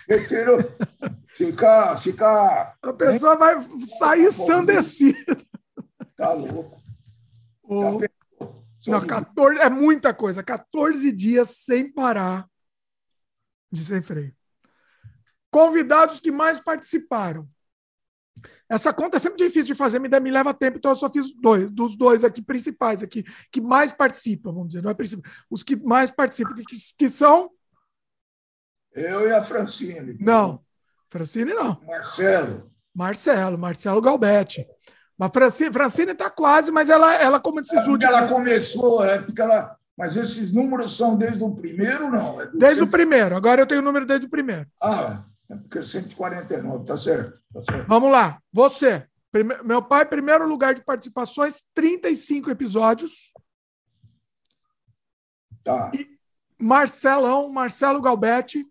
Retiro 0.09 0.57
Ficar, 1.33 1.97
ficar. 1.97 2.77
A 2.81 2.93
pessoa 2.93 3.35
vai 3.35 3.55
sair 3.85 4.25
ensandecida. 4.25 5.37
Tá 6.15 6.31
louco. 6.31 6.79
Oh. 7.63 7.99
Não, 8.85 9.05
14, 9.05 9.59
é 9.59 9.69
muita 9.69 10.13
coisa. 10.13 10.43
14 10.43 11.11
dias 11.11 11.49
sem 11.49 11.91
parar 11.91 12.47
de 13.71 13.83
sem 13.83 14.01
freio. 14.01 14.35
Convidados 15.49 16.19
que 16.19 16.31
mais 16.31 16.59
participaram. 16.59 17.49
Essa 18.73 18.91
conta 18.91 19.17
é 19.17 19.19
sempre 19.19 19.37
difícil 19.37 19.73
de 19.73 19.77
fazer, 19.77 19.99
me, 19.99 20.09
me 20.09 20.31
leva 20.31 20.51
tempo, 20.51 20.77
então 20.77 20.91
eu 20.91 20.95
só 20.95 21.07
fiz 21.07 21.31
dois, 21.35 21.69
dos 21.69 21.95
dois 21.95 22.23
aqui 22.23 22.41
principais 22.41 23.03
aqui, 23.03 23.23
que 23.51 23.61
mais 23.61 23.91
participam, 23.91 24.51
vamos 24.51 24.69
dizer, 24.69 24.81
não 24.81 24.89
é 24.89 24.95
principal, 24.95 25.31
os 25.47 25.61
que 25.61 25.75
mais 25.75 26.09
participam, 26.09 26.55
que, 26.55 26.75
que 26.97 27.07
são 27.07 27.51
eu 28.91 29.27
e 29.27 29.31
a 29.31 29.43
Francine. 29.43 30.17
Não. 30.19 30.59
Francine 31.07 31.53
não. 31.53 31.79
Marcelo. 31.85 32.71
Marcelo, 32.95 33.57
Marcelo 33.59 34.01
Galbetti. 34.01 34.65
Mas 35.17 35.31
Francine, 35.31 35.71
Francine 35.71 36.11
está 36.11 36.31
quase, 36.31 36.71
mas 36.71 36.89
ela, 36.89 37.13
ela 37.13 37.39
como 37.39 37.59
esses 37.59 37.73
é 37.73 37.79
últimos. 37.87 38.03
Ela 38.03 38.27
começou, 38.27 39.05
é 39.05 39.19
porque 39.19 39.41
ela. 39.41 39.77
Mas 39.95 40.17
esses 40.17 40.51
números 40.51 40.97
são 40.97 41.15
desde 41.15 41.43
o 41.43 41.53
primeiro, 41.53 42.09
não? 42.09 42.41
É 42.41 42.47
desde 42.47 42.79
cento... 42.79 42.87
o 42.87 42.91
primeiro. 42.91 43.35
Agora 43.35 43.61
eu 43.61 43.67
tenho 43.67 43.81
o 43.81 43.83
número 43.83 44.07
desde 44.07 44.25
o 44.25 44.29
primeiro. 44.29 44.65
Ah, 44.81 45.23
é 45.49 45.55
porque 45.55 45.81
149, 45.81 46.85
tá 46.85 46.97
certo. 46.97 47.39
Tá 47.53 47.63
certo. 47.63 47.87
Vamos 47.87 48.11
lá. 48.11 48.39
Você. 48.51 49.05
Prime... 49.31 49.55
Meu 49.63 49.81
pai, 49.81 50.05
primeiro 50.05 50.47
lugar 50.47 50.73
de 50.73 50.83
participações, 50.83 51.63
35 51.73 52.51
episódios. 52.51 53.33
Tá. 55.63 55.91
E 55.93 56.07
Marcelão, 56.57 57.49
Marcelo 57.49 58.01
Galbetti, 58.01 58.65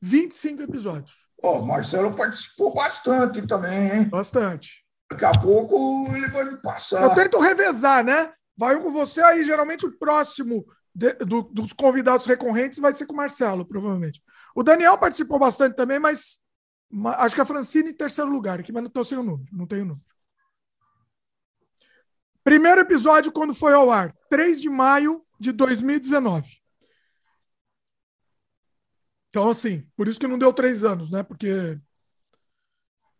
25 0.00 0.62
episódios. 0.62 1.28
Ó, 1.42 1.58
oh, 1.58 1.64
Marcelo 1.64 2.14
participou 2.14 2.74
bastante 2.74 3.46
também, 3.46 3.90
hein? 3.92 4.08
Bastante. 4.08 4.84
Daqui 5.10 5.24
a 5.24 5.32
pouco 5.32 6.08
ele 6.14 6.28
vai 6.28 6.44
me 6.44 6.60
passar. 6.60 7.02
Eu 7.02 7.14
tento 7.14 7.38
revezar, 7.38 8.04
né? 8.04 8.32
Vai 8.56 8.76
um 8.76 8.82
com 8.82 8.92
você, 8.92 9.22
aí 9.22 9.44
geralmente 9.44 9.86
o 9.86 9.98
próximo 9.98 10.66
de, 10.94 11.12
do, 11.14 11.42
dos 11.42 11.72
convidados 11.72 12.26
recorrentes 12.26 12.78
vai 12.78 12.92
ser 12.92 13.06
com 13.06 13.12
o 13.12 13.16
Marcelo, 13.16 13.64
provavelmente. 13.64 14.22
O 14.54 14.62
Daniel 14.62 14.98
participou 14.98 15.38
bastante 15.38 15.76
também, 15.76 15.98
mas 15.98 16.40
acho 17.18 17.34
que 17.34 17.40
a 17.40 17.46
Francine 17.46 17.90
em 17.90 17.94
terceiro 17.94 18.30
lugar 18.30 18.60
aqui, 18.60 18.72
mas 18.72 18.82
não 18.82 18.88
estou 18.88 19.04
sem 19.04 19.18
o 19.18 19.22
número, 19.22 19.48
não 19.52 19.66
tenho 19.66 19.84
número. 19.84 20.06
Primeiro 22.42 22.80
episódio, 22.80 23.30
quando 23.30 23.54
foi 23.54 23.74
ao 23.74 23.90
ar? 23.90 24.14
3 24.30 24.60
de 24.60 24.70
maio 24.70 25.24
de 25.38 25.52
2019. 25.52 26.48
Então, 29.28 29.50
assim, 29.50 29.86
por 29.94 30.08
isso 30.08 30.18
que 30.18 30.26
não 30.26 30.38
deu 30.38 30.52
três 30.52 30.82
anos, 30.82 31.10
né? 31.10 31.22
Porque, 31.22 31.78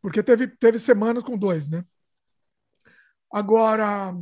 porque 0.01 0.23
teve, 0.23 0.49
teve 0.49 0.79
semanas 0.79 1.23
com 1.23 1.37
dois, 1.37 1.69
né? 1.69 1.85
Agora, 3.31 4.15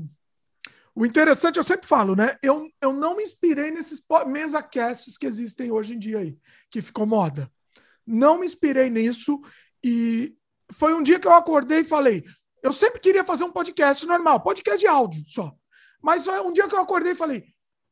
o 0.96 1.04
interessante, 1.04 1.59
eu 1.59 1.62
sempre 1.62 1.87
falo, 1.87 2.16
né? 2.16 2.38
Eu, 2.42 2.70
eu 2.80 2.90
não 2.90 3.16
me 3.16 3.22
inspirei 3.22 3.70
nesses 3.70 4.02
mesa 4.26 4.62
casts 4.62 5.18
que 5.18 5.26
existem 5.26 5.70
hoje 5.70 5.92
em 5.92 5.98
dia 5.98 6.20
aí, 6.20 6.38
que 6.70 6.80
ficou 6.80 7.04
moda. 7.04 7.52
Não 8.06 8.38
me 8.38 8.46
inspirei 8.46 8.88
nisso 8.88 9.38
e 9.85 10.35
foi 10.72 10.94
um 10.94 11.02
dia 11.02 11.20
que 11.20 11.26
eu 11.26 11.35
acordei 11.35 11.80
e 11.80 11.85
falei: 11.85 12.24
eu 12.62 12.72
sempre 12.72 12.98
queria 12.98 13.22
fazer 13.24 13.44
um 13.44 13.52
podcast 13.52 14.06
normal, 14.06 14.40
podcast 14.40 14.80
de 14.80 14.87
áudio 14.87 15.22
só. 15.26 15.52
Mas 16.02 16.26
um 16.26 16.50
dia 16.50 16.66
que 16.66 16.74
eu 16.74 16.80
acordei 16.80 17.12
e 17.12 17.16
falei: 17.16 17.44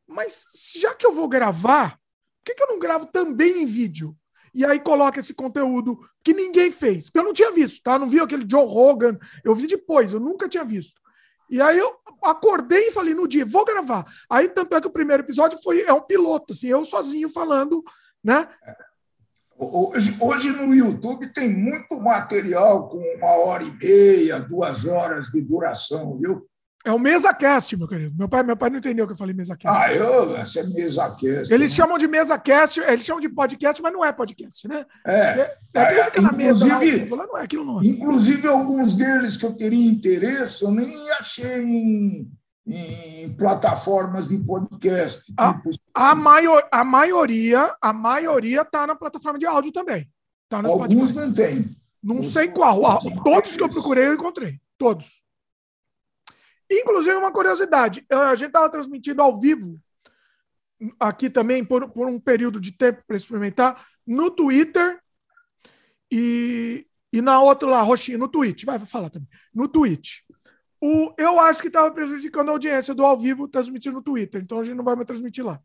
mas 0.09 0.47
já 0.75 0.95
que 0.95 1.05
eu 1.05 1.13
vou 1.13 1.29
gravar, 1.29 1.91
por 1.91 2.47
que, 2.47 2.55
que 2.55 2.63
eu 2.63 2.69
não 2.69 2.79
gravo 2.79 3.05
também 3.05 3.63
em 3.63 3.67
vídeo? 3.67 4.17
E 4.55 4.65
aí 4.65 4.81
coloca 4.81 5.21
esse 5.21 5.35
conteúdo 5.35 5.99
que 6.25 6.33
ninguém 6.33 6.71
fez, 6.71 7.11
que 7.11 7.19
eu 7.19 7.25
não 7.25 7.35
tinha 7.35 7.53
visto, 7.53 7.83
tá? 7.83 7.97
Eu 7.97 7.99
não 7.99 8.09
vi 8.09 8.19
aquele 8.19 8.49
Joe 8.49 8.65
Rogan, 8.67 9.19
eu 9.45 9.55
vi 9.55 9.67
depois, 9.67 10.15
eu 10.15 10.21
nunca 10.21 10.49
tinha 10.49 10.65
visto. 10.65 11.04
E 11.49 11.61
aí 11.61 11.79
eu 11.79 11.95
acordei 12.23 12.89
e 12.89 12.93
falei 12.93 13.15
no 13.15 13.29
dia, 13.29 13.45
vou 13.45 13.65
gravar. 13.65 14.05
Aí 14.29 14.49
tanto 14.49 14.75
é 14.75 14.81
que 14.81 14.87
o 14.87 14.93
primeiro 14.93 15.23
episódio 15.23 15.59
foi 15.63 15.83
é 15.83 15.93
um 15.93 16.01
piloto, 16.01 16.53
assim, 16.53 16.69
eu 16.69 16.85
sozinho 16.85 17.29
falando, 17.29 17.83
né? 18.23 18.49
Hoje, 19.57 20.17
hoje 20.21 20.51
no 20.51 20.75
YouTube 20.75 21.33
tem 21.33 21.49
muito 21.49 22.01
material 22.01 22.89
com 22.89 22.99
uma 22.99 23.31
hora 23.31 23.63
e 23.63 23.71
meia, 23.71 24.41
duas 24.41 24.85
horas 24.85 25.29
de 25.29 25.41
duração, 25.43 26.19
viu? 26.19 26.45
É 26.87 26.93
o 26.93 26.99
MesaCast, 26.99 27.79
meu 27.79 27.89
querido. 27.89 28.15
Meu 28.15 28.29
pai, 28.29 28.43
meu 28.43 28.57
pai 28.59 28.69
não 28.69 28.77
entendeu 28.77 29.07
que 29.07 29.15
eu 29.15 29.17
falei 29.17 29.35
MesaCast. 29.35 29.75
Ah, 29.75 29.91
eu, 29.91 30.37
essa 30.37 30.61
é 30.61 30.65
MesaCast. 30.65 31.53
Eles 31.53 31.71
né? 31.71 31.77
chamam 31.77 31.97
de 31.97 32.07
MesaCast, 32.07 32.79
eles 32.79 33.07
chamam 33.07 33.23
de 33.23 33.29
podcast, 33.31 33.81
mas 33.81 33.91
não 33.91 34.05
é 34.05 34.13
podcast, 34.13 34.69
né? 34.69 34.85
É. 35.07 35.41
é, 35.41 35.57
é, 35.75 36.13
é 36.15 36.21
na 36.21 36.31
mesa 36.31 36.67
lá, 36.67 37.27
não 37.27 37.39
é 37.39 37.47
não. 37.55 37.83
Inclusive, 37.83 38.47
alguns 38.47 38.95
deles 38.95 39.39
que 39.39 39.47
eu 39.47 39.55
teria 39.55 39.91
interesse, 39.91 40.63
eu 40.63 40.73
nem 40.73 41.11
achei 41.13 41.63
em, 41.63 42.31
em 42.67 43.33
plataformas 43.33 44.29
de 44.29 44.37
podcast. 44.41 45.33
A, 45.39 45.55
tipo, 45.55 45.71
a, 45.95 46.15
maior, 46.15 46.69
a 46.71 46.85
maioria, 46.85 47.75
a 47.81 47.95
maioria 47.95 48.61
está 48.61 48.87
na 48.87 48.95
plataforma 48.95 49.39
de 49.39 49.47
áudio 49.47 49.73
também. 49.73 50.07
Tá 50.51 50.59
alguns 50.59 51.15
não 51.15 51.33
tem. 51.33 51.75
Não 52.03 52.23
sei 52.23 52.49
qual. 52.49 52.99
Todos 53.25 53.57
que 53.57 53.63
eu 53.63 53.71
procurei, 53.71 54.09
eu 54.09 54.15
encontrei. 54.15 54.61
Todos. 54.77 55.24
Inclusive, 56.71 57.17
uma 57.17 57.33
curiosidade: 57.33 58.05
a 58.11 58.35
gente 58.35 58.49
estava 58.49 58.69
transmitindo 58.69 59.23
ao 59.23 59.39
vivo, 59.39 59.81
aqui 60.99 61.31
também, 61.31 61.65
por, 61.65 61.89
por 61.91 62.07
um 62.07 62.19
período 62.19 62.61
de 62.61 62.73
tempo 62.73 63.03
para 63.07 63.17
experimentar, 63.17 63.85
no 64.07 64.31
Twitter 64.31 65.01
e, 66.11 66.87
e 67.13 67.21
na 67.21 67.41
outra 67.41 67.69
lá, 67.69 67.83
roxinha, 67.83 68.19
no 68.19 68.29
Twitch. 68.29 68.65
Vai, 68.65 68.79
vou 68.79 68.87
falar 68.87 69.11
também. 69.11 69.29
No 69.55 69.69
Twitch. 69.69 70.21
O, 70.81 71.15
eu 71.17 71.41
acho 71.41 71.63
que 71.63 71.69
estava 71.69 71.91
prejudicando 71.91 72.51
a 72.51 72.53
audiência 72.53 72.95
do 72.95 73.05
ao 73.05 73.19
vivo 73.19 73.49
transmitir 73.49 73.91
no 73.91 74.03
Twitter, 74.03 74.43
então 74.43 74.61
a 74.61 74.65
gente 74.65 74.77
não 74.77 74.85
vai 74.85 74.95
mais 74.95 75.07
transmitir 75.07 75.45
lá. 75.45 75.59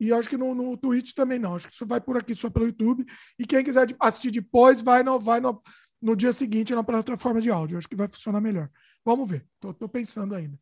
E 0.00 0.12
acho 0.12 0.28
que 0.28 0.36
no, 0.36 0.54
no 0.54 0.76
Twitch 0.76 1.12
também 1.12 1.38
não. 1.38 1.56
Acho 1.56 1.68
que 1.68 1.74
isso 1.74 1.86
vai 1.86 2.00
por 2.00 2.16
aqui 2.16 2.34
só 2.34 2.48
pelo 2.48 2.66
YouTube. 2.66 3.04
E 3.38 3.44
quem 3.44 3.64
quiser 3.64 3.94
assistir 3.98 4.30
depois, 4.30 4.80
vai 4.80 5.02
no, 5.02 5.18
vai 5.18 5.40
no, 5.40 5.60
no 6.00 6.14
dia 6.14 6.32
seguinte 6.32 6.74
na 6.74 6.84
plataforma 6.84 7.40
de 7.40 7.50
áudio. 7.50 7.78
Acho 7.78 7.88
que 7.88 7.96
vai 7.96 8.06
funcionar 8.06 8.40
melhor. 8.40 8.70
Vamos 9.08 9.30
ver. 9.30 9.42
Estou 9.54 9.88
pensando 9.88 10.34
ainda. 10.34 10.60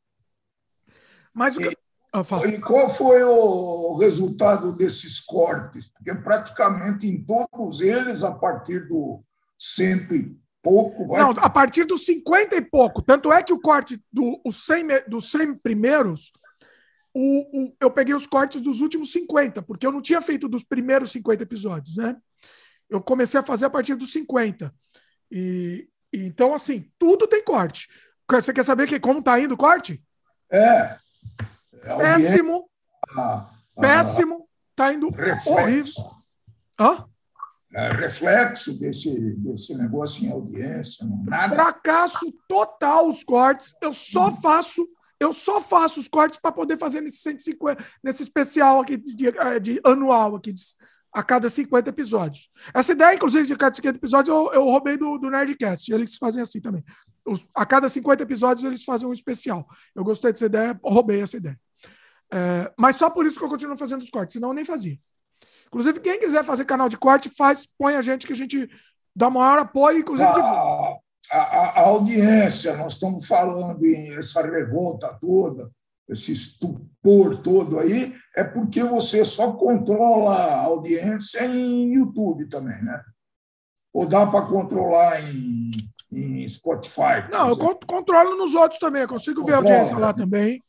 Mas 1.34 1.56
o 1.56 1.58
que... 1.58 1.76
ah, 2.12 2.22
e 2.46 2.60
qual 2.60 2.88
foi 2.88 3.20
o 3.24 3.96
resultado 3.96 4.72
desses 4.72 5.18
cortes? 5.18 5.88
Porque 5.88 6.14
praticamente 6.14 7.08
em 7.08 7.24
todos 7.24 7.80
eles, 7.80 8.22
a 8.22 8.32
partir 8.32 8.86
do 8.86 9.20
cento 9.58 10.14
e 10.14 10.38
pouco. 10.62 11.08
Vai... 11.08 11.22
Não, 11.22 11.30
a 11.30 11.50
partir 11.50 11.86
dos 11.86 12.06
cinquenta 12.06 12.54
e 12.54 12.62
pouco. 12.62 13.02
Tanto 13.02 13.32
é 13.32 13.42
que 13.42 13.52
o 13.52 13.60
corte 13.60 14.00
do, 14.12 14.40
os 14.44 14.64
100, 14.64 15.08
dos 15.08 15.28
100 15.28 15.54
primeiros, 15.56 16.30
o, 17.12 17.64
o, 17.64 17.76
eu 17.80 17.90
peguei 17.90 18.14
os 18.14 18.28
cortes 18.28 18.60
dos 18.60 18.80
últimos 18.80 19.10
50, 19.10 19.60
porque 19.62 19.84
eu 19.84 19.90
não 19.90 20.00
tinha 20.00 20.22
feito 20.22 20.48
dos 20.48 20.62
primeiros 20.62 21.10
50 21.10 21.42
episódios, 21.42 21.96
né? 21.96 22.16
Eu 22.88 23.02
comecei 23.02 23.40
a 23.40 23.42
fazer 23.42 23.64
a 23.64 23.70
partir 23.70 23.96
dos 23.96 24.12
50. 24.12 24.72
E, 25.32 25.88
então, 26.12 26.54
assim, 26.54 26.88
tudo 26.96 27.26
tem 27.26 27.42
corte. 27.42 27.88
Você 28.28 28.52
quer 28.52 28.64
saber 28.64 28.88
que, 28.88 28.98
como 28.98 29.20
está 29.20 29.40
indo 29.40 29.54
o 29.54 29.58
corte? 29.58 30.02
É. 30.50 30.96
é 31.82 31.96
péssimo. 31.96 32.68
Ah, 33.16 33.50
ah, 33.76 33.80
péssimo. 33.80 34.48
Está 34.70 34.92
indo 34.92 35.08
reflexo. 35.10 35.50
horrível. 35.50 35.92
Hã? 36.78 37.08
É 37.74 37.88
reflexo 37.88 38.78
desse, 38.78 39.34
desse 39.36 39.74
negócio 39.76 40.24
em 40.24 40.32
audiência. 40.32 41.06
Nada. 41.24 41.54
Fracasso 41.54 42.32
total 42.48 43.08
os 43.08 43.22
cortes. 43.22 43.74
Eu 43.80 43.92
só 43.92 44.28
hum. 44.28 44.40
faço 44.40 44.88
eu 45.18 45.32
só 45.32 45.62
faço 45.62 45.98
os 45.98 46.08
cortes 46.08 46.38
para 46.38 46.52
poder 46.52 46.78
fazer 46.78 47.00
nesse 47.00 47.18
150, 47.18 47.82
nesse 48.04 48.22
especial 48.22 48.80
aqui 48.80 48.98
de, 48.98 49.14
de, 49.14 49.60
de 49.62 49.80
anual 49.82 50.36
aqui 50.36 50.52
de, 50.52 50.60
a 51.10 51.22
cada 51.22 51.48
50 51.48 51.88
episódios. 51.88 52.50
Essa 52.74 52.92
ideia, 52.92 53.14
inclusive, 53.14 53.46
de 53.46 53.56
cada 53.56 53.74
50 53.74 53.96
episódios, 53.96 54.28
eu, 54.28 54.52
eu 54.52 54.64
roubei 54.64 54.98
do, 54.98 55.16
do 55.16 55.30
Nerdcast. 55.30 55.90
Eles 55.90 56.18
fazem 56.18 56.42
assim 56.42 56.60
também. 56.60 56.84
Os, 57.26 57.46
a 57.54 57.66
cada 57.66 57.88
50 57.88 58.22
episódios, 58.22 58.64
eles 58.64 58.84
fazem 58.84 59.08
um 59.08 59.12
especial. 59.12 59.66
Eu 59.94 60.04
gostei 60.04 60.32
dessa 60.32 60.46
ideia, 60.46 60.78
roubei 60.82 61.20
essa 61.20 61.36
ideia. 61.36 61.58
É, 62.32 62.72
mas 62.76 62.96
só 62.96 63.10
por 63.10 63.26
isso 63.26 63.38
que 63.38 63.44
eu 63.44 63.48
continuo 63.48 63.76
fazendo 63.76 64.02
os 64.02 64.10
cortes, 64.10 64.34
senão 64.34 64.48
eu 64.48 64.54
nem 64.54 64.64
fazia. 64.64 64.98
Inclusive, 65.66 66.00
quem 66.00 66.18
quiser 66.18 66.44
fazer 66.44 66.64
canal 66.64 66.88
de 66.88 66.96
corte, 66.96 67.28
faz, 67.28 67.66
põe 67.78 67.96
a 67.96 68.02
gente 68.02 68.26
que 68.26 68.32
a 68.32 68.36
gente 68.36 68.68
dá 69.14 69.28
maior 69.28 69.58
apoio, 69.58 69.98
inclusive. 69.98 70.28
A, 70.28 70.98
a, 71.32 71.38
a 71.38 71.80
audiência, 71.80 72.76
nós 72.76 72.92
estamos 72.94 73.26
falando 73.26 73.84
em 73.84 74.16
essa 74.16 74.42
revolta 74.42 75.16
toda 75.20 75.70
esse 76.08 76.32
estupor 76.32 77.36
todo 77.42 77.78
aí, 77.78 78.14
é 78.34 78.44
porque 78.44 78.82
você 78.82 79.24
só 79.24 79.52
controla 79.52 80.34
a 80.34 80.62
audiência 80.62 81.44
em 81.46 81.94
YouTube 81.94 82.48
também, 82.48 82.80
né? 82.82 83.02
Ou 83.92 84.06
dá 84.06 84.26
para 84.26 84.46
controlar 84.46 85.20
em, 85.22 85.70
em 86.12 86.48
Spotify? 86.48 87.28
Não, 87.30 87.50
eu 87.50 87.56
controlo 87.86 88.36
nos 88.36 88.54
outros 88.54 88.78
também, 88.78 89.02
eu 89.02 89.08
consigo 89.08 89.40
Controla, 89.40 89.62
ver 89.62 89.68
a 89.68 89.72
audiência 89.72 89.98
lá 89.98 90.12
também. 90.12 90.62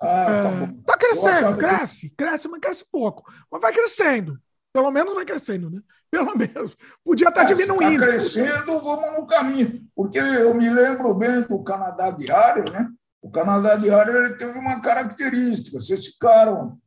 Ah, 0.00 0.06
tá, 0.06 0.50
é, 0.50 0.82
tá 0.84 0.98
crescendo, 0.98 1.56
cresce, 1.56 2.10
que... 2.10 2.16
cresce, 2.16 2.48
mas 2.48 2.60
cresce 2.60 2.84
pouco. 2.90 3.24
Mas 3.50 3.60
vai 3.60 3.72
crescendo. 3.72 4.38
Pelo 4.72 4.90
menos 4.90 5.14
vai 5.14 5.24
crescendo, 5.24 5.70
né? 5.70 5.80
Pelo 6.10 6.36
menos. 6.36 6.76
Podia 7.04 7.28
estar 7.28 7.44
tá 7.44 7.50
é, 7.50 7.54
diminuindo. 7.54 8.04
Está 8.04 8.06
crescendo, 8.06 8.80
vamos 8.82 9.18
no 9.18 9.26
caminho. 9.26 9.88
Porque 9.94 10.18
eu 10.18 10.52
me 10.54 10.68
lembro 10.68 11.14
bem 11.14 11.42
do 11.42 11.62
Canadá 11.62 12.10
Diário, 12.10 12.64
né? 12.70 12.88
O 13.22 13.30
Canadá 13.30 13.76
Diário 13.76 14.16
ele 14.16 14.34
teve 14.36 14.58
uma 14.58 14.80
característica: 14.80 15.78
vocês 15.78 16.06
ficaram 16.06 16.78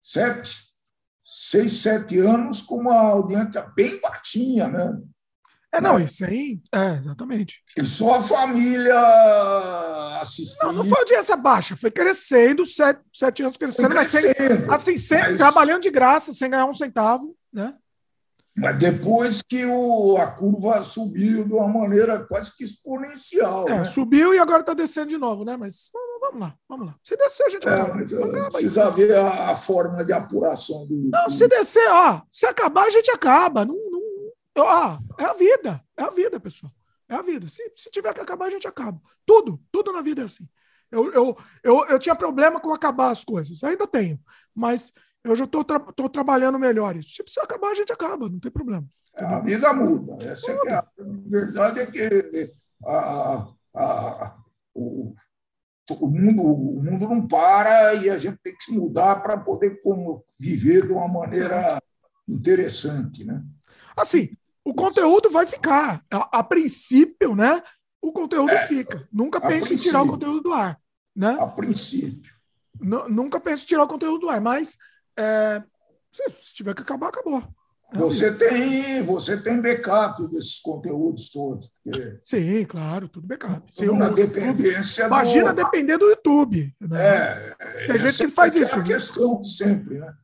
sete, 0.00 0.56
seis, 1.24 1.72
sete 1.82 2.18
anos 2.20 2.62
com 2.62 2.76
uma 2.76 2.96
audiência 2.96 3.62
bem 3.76 4.00
baixinha, 4.00 4.68
né? 4.68 4.98
É, 5.74 5.80
não, 5.80 5.98
né? 5.98 6.04
isso 6.04 6.22
aí, 6.22 6.60
é, 6.70 6.98
exatamente. 6.98 7.62
E 7.76 7.84
só 7.84 8.16
a 8.16 8.22
família 8.22 9.00
assistiu. 10.20 10.66
Não, 10.66 10.72
não 10.74 10.84
foi 10.84 10.98
audiência 10.98 11.34
baixa, 11.34 11.76
foi 11.76 11.90
crescendo, 11.90 12.66
sete, 12.66 13.00
sete 13.10 13.42
anos 13.42 13.56
crescendo, 13.56 13.88
crescendo 13.88 14.66
mas 14.66 14.82
sem, 14.82 14.94
assim, 14.94 14.98
sem, 14.98 15.18
mas... 15.18 15.36
trabalhando 15.38 15.82
de 15.82 15.90
graça, 15.90 16.32
sem 16.34 16.50
ganhar 16.50 16.66
um 16.66 16.74
centavo, 16.74 17.34
né? 17.50 17.74
Mas 18.54 18.78
depois 18.78 19.40
que 19.40 19.64
o, 19.64 20.18
a 20.18 20.26
curva 20.26 20.82
subiu 20.82 21.44
de 21.44 21.54
uma 21.54 21.66
maneira 21.66 22.22
quase 22.22 22.54
que 22.54 22.64
exponencial. 22.64 23.66
É, 23.66 23.78
né? 23.78 23.84
subiu 23.84 24.34
e 24.34 24.38
agora 24.38 24.60
está 24.60 24.74
descendo 24.74 25.08
de 25.08 25.16
novo, 25.16 25.42
né? 25.42 25.56
Mas 25.56 25.90
vamos 26.20 26.38
lá, 26.40 26.54
vamos 26.68 26.86
lá. 26.86 26.94
Se 27.02 27.16
descer, 27.16 27.46
a 27.46 27.48
gente 27.48 27.66
é, 27.66 27.72
acaba. 27.72 27.94
Mas, 27.94 28.12
acaba 28.12 28.48
precisa 28.50 28.88
aí. 28.88 28.94
ver 28.94 29.16
a, 29.16 29.50
a, 29.52 29.56
forma 29.56 30.04
de 30.04 30.12
apuração 30.12 30.86
do. 30.86 31.08
Não, 31.10 31.30
se 31.30 31.48
descer, 31.48 31.88
ó, 31.88 32.20
se 32.30 32.44
acabar, 32.44 32.84
a 32.84 32.90
gente 32.90 33.10
acaba. 33.10 33.64
Não, 33.64 33.74
ó, 34.60 34.98
é 35.18 35.24
a 35.24 35.32
vida, 35.32 35.82
é 35.96 36.02
a 36.02 36.10
vida, 36.10 36.38
pessoal. 36.40 36.72
É 37.08 37.14
a 37.14 37.22
vida. 37.22 37.46
Se, 37.48 37.72
se 37.76 37.90
tiver 37.90 38.12
que 38.14 38.20
acabar, 38.20 38.46
a 38.46 38.50
gente 38.50 38.66
acaba. 38.66 39.00
Tudo, 39.24 39.60
tudo 39.70 39.92
na 39.92 40.02
vida 40.02 40.22
é 40.22 40.24
assim. 40.24 40.48
Eu, 40.90 41.12
eu, 41.12 41.36
eu, 41.62 41.86
eu 41.86 41.98
tinha 41.98 42.14
problema 42.14 42.60
com 42.60 42.72
acabar 42.72 43.10
as 43.10 43.24
coisas, 43.24 43.64
ainda 43.64 43.86
tenho, 43.86 44.20
mas 44.54 44.92
Eu 45.24 45.36
já 45.36 45.44
estou 45.44 45.64
tra 45.64 45.78
trabalhando 46.12 46.58
melhor 46.58 46.96
isso. 46.96 47.14
Se 47.14 47.22
precisar 47.22 47.44
acabar, 47.44 47.70
a 47.70 47.74
gente 47.74 47.92
acaba, 47.92 48.28
não 48.28 48.40
tem 48.40 48.50
problema. 48.50 48.84
A 49.14 49.38
vida 49.40 49.72
muda. 49.72 50.18
Essa 50.26 50.52
é 50.52 50.72
a 50.72 50.86
verdade 50.98 51.80
é 51.80 51.86
que 51.86 52.52
a, 52.84 53.48
a, 53.74 54.36
o, 54.74 55.14
o, 55.90 56.06
mundo, 56.08 56.42
o 56.42 56.82
mundo 56.82 57.08
não 57.08 57.28
para 57.28 57.94
e 57.94 58.10
a 58.10 58.18
gente 58.18 58.38
tem 58.42 58.54
que 58.56 58.64
se 58.64 58.72
mudar 58.72 59.22
para 59.22 59.38
poder 59.38 59.80
como, 59.82 60.24
viver 60.40 60.86
de 60.86 60.92
uma 60.92 61.06
maneira 61.06 61.80
interessante. 62.26 63.24
Né? 63.24 63.42
Assim, 63.96 64.28
o 64.64 64.74
conteúdo 64.74 65.30
vai 65.30 65.46
ficar. 65.46 66.04
A, 66.10 66.38
a 66.38 66.42
princípio, 66.42 67.34
né? 67.34 67.62
O 68.00 68.12
conteúdo 68.12 68.50
é, 68.50 68.66
fica. 68.66 69.08
Nunca 69.12 69.40
pense 69.40 69.74
em 69.74 69.76
tirar 69.76 70.02
o 70.02 70.08
conteúdo 70.08 70.40
do 70.40 70.52
ar. 70.52 70.78
Né? 71.14 71.36
A 71.38 71.46
princípio. 71.46 72.32
N 72.80 73.08
nunca 73.08 73.38
pense 73.38 73.62
em 73.62 73.66
tirar 73.66 73.84
o 73.84 73.88
conteúdo 73.88 74.22
do 74.22 74.28
ar, 74.28 74.40
mas 74.40 74.76
é, 75.16 75.62
se, 76.10 76.54
tiver 76.54 76.74
que 76.74 76.82
acabar, 76.82 77.08
acabou. 77.08 77.42
Você 77.94 78.32
tem, 78.32 79.02
você 79.02 79.40
tem 79.40 79.60
backup 79.60 80.26
desses 80.28 80.58
conteúdos 80.60 81.30
todos. 81.30 81.70
Sim, 82.24 82.64
claro, 82.64 83.06
tudo 83.06 83.26
backup. 83.26 83.62
Sim, 83.72 83.88
uma 83.88 84.08
dependência. 84.08 85.04
Imagina 85.04 85.52
do... 85.52 85.62
depender 85.62 85.98
do 85.98 86.06
YouTube. 86.06 86.74
Né? 86.80 87.06
É, 87.06 87.86
tem 87.86 87.98
gente 87.98 88.16
que 88.16 88.28
faz 88.28 88.56
é 88.56 88.60
isso. 88.60 88.76
É 88.76 88.80
a 88.80 88.84
questão 88.84 89.44
sempre, 89.44 89.98
né? 89.98 90.14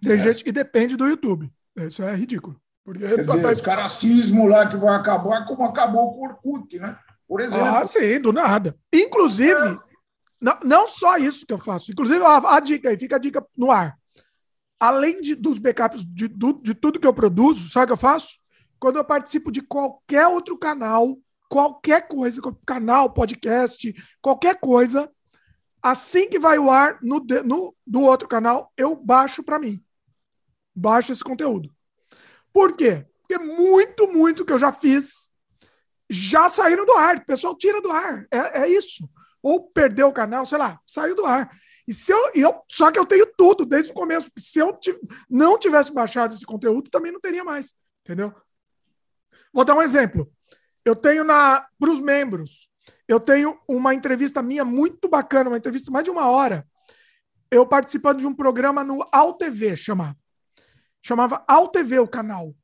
Tem 0.00 0.18
gente 0.18 0.42
que 0.42 0.52
depende 0.52 0.96
do 0.96 1.06
YouTube. 1.06 1.52
Isso 1.76 2.02
é 2.02 2.14
ridículo. 2.14 2.58
Porque 2.88 3.06
Quer 3.06 3.24
dizer, 3.24 3.42
tá... 3.42 3.50
os 3.50 3.60
caracismo 3.60 4.46
lá 4.46 4.66
que 4.66 4.76
vai 4.76 4.96
acabar, 4.96 5.44
como 5.44 5.64
acabou 5.64 6.12
com 6.12 6.20
o 6.20 6.24
Orkut, 6.24 6.78
né? 6.78 6.96
Por 7.26 7.40
exemplo. 7.40 7.66
Ah, 7.66 7.84
sim, 7.84 8.20
do 8.20 8.32
nada. 8.32 8.74
Inclusive, 8.92 9.60
é. 9.60 9.76
não, 10.40 10.58
não 10.64 10.86
só 10.86 11.18
isso 11.18 11.46
que 11.46 11.52
eu 11.52 11.58
faço. 11.58 11.90
Inclusive, 11.90 12.24
a, 12.24 12.56
a 12.56 12.60
dica 12.60 12.88
aí, 12.88 12.96
fica 12.96 13.16
a 13.16 13.18
dica 13.18 13.44
no 13.56 13.70
ar 13.70 13.98
além 14.78 15.20
de, 15.20 15.34
dos 15.34 15.58
backups 15.58 16.04
de, 16.04 16.28
de, 16.28 16.52
de 16.62 16.74
tudo 16.74 17.00
que 17.00 17.06
eu 17.06 17.14
produzo, 17.14 17.68
sabe 17.68 17.84
o 17.84 17.86
que 17.88 17.92
eu 17.94 17.96
faço? 17.96 18.38
Quando 18.78 18.96
eu 18.96 19.04
participo 19.04 19.50
de 19.50 19.60
qualquer 19.60 20.26
outro 20.28 20.56
canal, 20.56 21.18
qualquer 21.48 22.06
coisa, 22.06 22.40
canal, 22.64 23.12
podcast, 23.12 23.92
qualquer 24.22 24.60
coisa, 24.60 25.10
assim 25.82 26.28
que 26.28 26.38
vai 26.38 26.58
o 26.58 26.70
ar 26.70 26.98
no, 27.02 27.24
no 27.44 27.74
do 27.86 28.02
outro 28.02 28.28
canal, 28.28 28.72
eu 28.76 28.94
baixo 28.94 29.42
para 29.42 29.58
mim. 29.58 29.82
Baixo 30.74 31.12
esse 31.12 31.24
conteúdo. 31.24 31.74
Por 32.58 32.76
quê? 32.76 33.06
Porque 33.20 33.38
muito, 33.38 34.08
muito 34.08 34.44
que 34.44 34.52
eu 34.52 34.58
já 34.58 34.72
fiz 34.72 35.30
já 36.10 36.50
saíram 36.50 36.84
do 36.84 36.92
ar. 36.94 37.14
O 37.14 37.24
pessoal 37.24 37.56
tira 37.56 37.80
do 37.80 37.88
ar. 37.88 38.26
É, 38.32 38.62
é 38.62 38.68
isso. 38.68 39.08
Ou 39.40 39.70
perdeu 39.70 40.08
o 40.08 40.12
canal, 40.12 40.44
sei 40.44 40.58
lá, 40.58 40.80
saiu 40.84 41.14
do 41.14 41.24
ar. 41.24 41.48
E 41.86 41.94
se 41.94 42.12
eu, 42.12 42.18
eu, 42.34 42.60
só 42.68 42.90
que 42.90 42.98
eu 42.98 43.06
tenho 43.06 43.32
tudo 43.36 43.64
desde 43.64 43.92
o 43.92 43.94
começo. 43.94 44.28
Se 44.36 44.58
eu 44.58 44.76
não 45.30 45.56
tivesse 45.56 45.94
baixado 45.94 46.34
esse 46.34 46.44
conteúdo, 46.44 46.90
também 46.90 47.12
não 47.12 47.20
teria 47.20 47.44
mais. 47.44 47.76
Entendeu? 48.04 48.34
Vou 49.52 49.64
dar 49.64 49.76
um 49.76 49.82
exemplo. 49.82 50.28
Eu 50.84 50.96
tenho 50.96 51.22
na 51.22 51.64
para 51.78 51.92
os 51.92 52.00
membros, 52.00 52.68
eu 53.06 53.20
tenho 53.20 53.56
uma 53.68 53.94
entrevista 53.94 54.42
minha 54.42 54.64
muito 54.64 55.08
bacana, 55.08 55.48
uma 55.48 55.58
entrevista 55.58 55.92
mais 55.92 56.02
de 56.02 56.10
uma 56.10 56.26
hora. 56.28 56.66
Eu 57.52 57.64
participando 57.64 58.18
de 58.18 58.26
um 58.26 58.34
programa 58.34 58.82
no 58.82 59.08
AlTV, 59.12 59.76
chamava. 59.76 60.16
Chamava 61.02 61.44
AlTV 61.46 62.00
o 62.00 62.08
canal. 62.08 62.54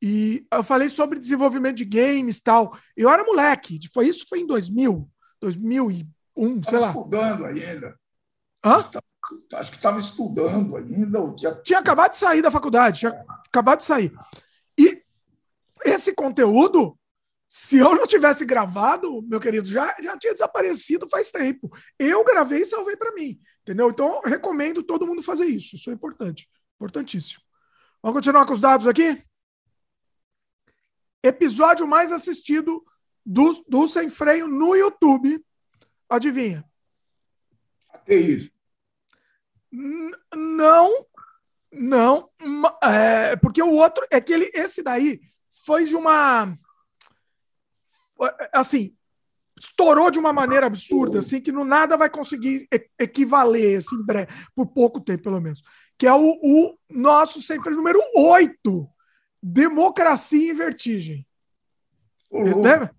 E 0.00 0.46
eu 0.52 0.62
falei 0.62 0.90
sobre 0.90 1.18
desenvolvimento 1.18 1.76
de 1.76 1.84
games 1.84 2.40
tal. 2.40 2.76
Eu 2.96 3.08
era 3.08 3.24
moleque, 3.24 3.80
foi 3.92 4.08
isso 4.08 4.26
foi 4.28 4.40
em 4.40 4.46
2000, 4.46 5.08
2001, 5.40 6.62
sei 6.62 6.78
lá. 6.78 6.88
estudando 6.88 7.44
ainda. 7.46 7.98
Hã? 8.62 8.84
Acho 9.54 9.70
que 9.70 9.76
estava 9.76 9.98
estudando 9.98 10.76
ainda. 10.76 11.20
Ou 11.20 11.34
tinha... 11.34 11.54
tinha 11.54 11.78
acabado 11.78 12.10
de 12.10 12.18
sair 12.18 12.42
da 12.42 12.50
faculdade, 12.50 13.00
tinha 13.00 13.24
acabado 13.48 13.78
de 13.78 13.84
sair. 13.84 14.12
E 14.78 15.02
esse 15.84 16.14
conteúdo, 16.14 16.98
se 17.48 17.78
eu 17.78 17.94
não 17.94 18.06
tivesse 18.06 18.44
gravado, 18.44 19.22
meu 19.22 19.40
querido, 19.40 19.66
já, 19.66 19.94
já 20.02 20.18
tinha 20.18 20.32
desaparecido 20.34 21.08
faz 21.08 21.30
tempo. 21.30 21.70
Eu 21.98 22.24
gravei 22.24 22.60
e 22.60 22.66
salvei 22.66 22.96
para 22.96 23.12
mim. 23.12 23.40
Entendeu? 23.62 23.88
Então, 23.88 24.20
recomendo 24.22 24.82
todo 24.82 25.06
mundo 25.06 25.22
fazer 25.22 25.46
isso. 25.46 25.76
Isso 25.76 25.88
é 25.88 25.94
importante. 25.94 26.46
Importantíssimo. 26.76 27.43
Vamos 28.04 28.18
continuar 28.18 28.44
com 28.44 28.52
os 28.52 28.60
dados 28.60 28.86
aqui? 28.86 29.18
Episódio 31.22 31.88
mais 31.88 32.12
assistido 32.12 32.84
do, 33.24 33.64
do 33.66 33.88
Sem 33.88 34.10
Freio 34.10 34.46
no 34.46 34.76
YouTube. 34.76 35.42
Adivinha? 36.06 36.68
Ateísmo. 37.88 38.58
Não, 40.36 41.06
não, 41.72 42.30
é, 42.82 43.36
porque 43.36 43.62
o 43.62 43.72
outro 43.72 44.06
é 44.10 44.20
que 44.20 44.34
ele, 44.34 44.50
esse 44.52 44.82
daí 44.82 45.22
foi 45.64 45.86
de 45.86 45.96
uma, 45.96 46.58
assim, 48.52 48.94
estourou 49.58 50.10
de 50.10 50.18
uma 50.18 50.32
maneira 50.32 50.66
absurda, 50.66 51.20
assim, 51.20 51.40
que 51.40 51.50
no 51.50 51.64
nada 51.64 51.96
vai 51.96 52.10
conseguir 52.10 52.68
equivaler, 52.98 53.78
assim, 53.78 54.02
breve, 54.02 54.30
por 54.54 54.66
pouco 54.66 55.00
tempo, 55.00 55.22
pelo 55.22 55.40
menos. 55.40 55.62
Que 55.98 56.06
é 56.06 56.12
o, 56.12 56.38
o 56.42 56.78
nosso 56.90 57.40
sempre 57.40 57.74
número 57.74 58.00
8, 58.16 58.88
Democracia 59.42 60.50
em 60.50 60.54
Vertigem. 60.54 61.26
Lembra? 62.30 62.94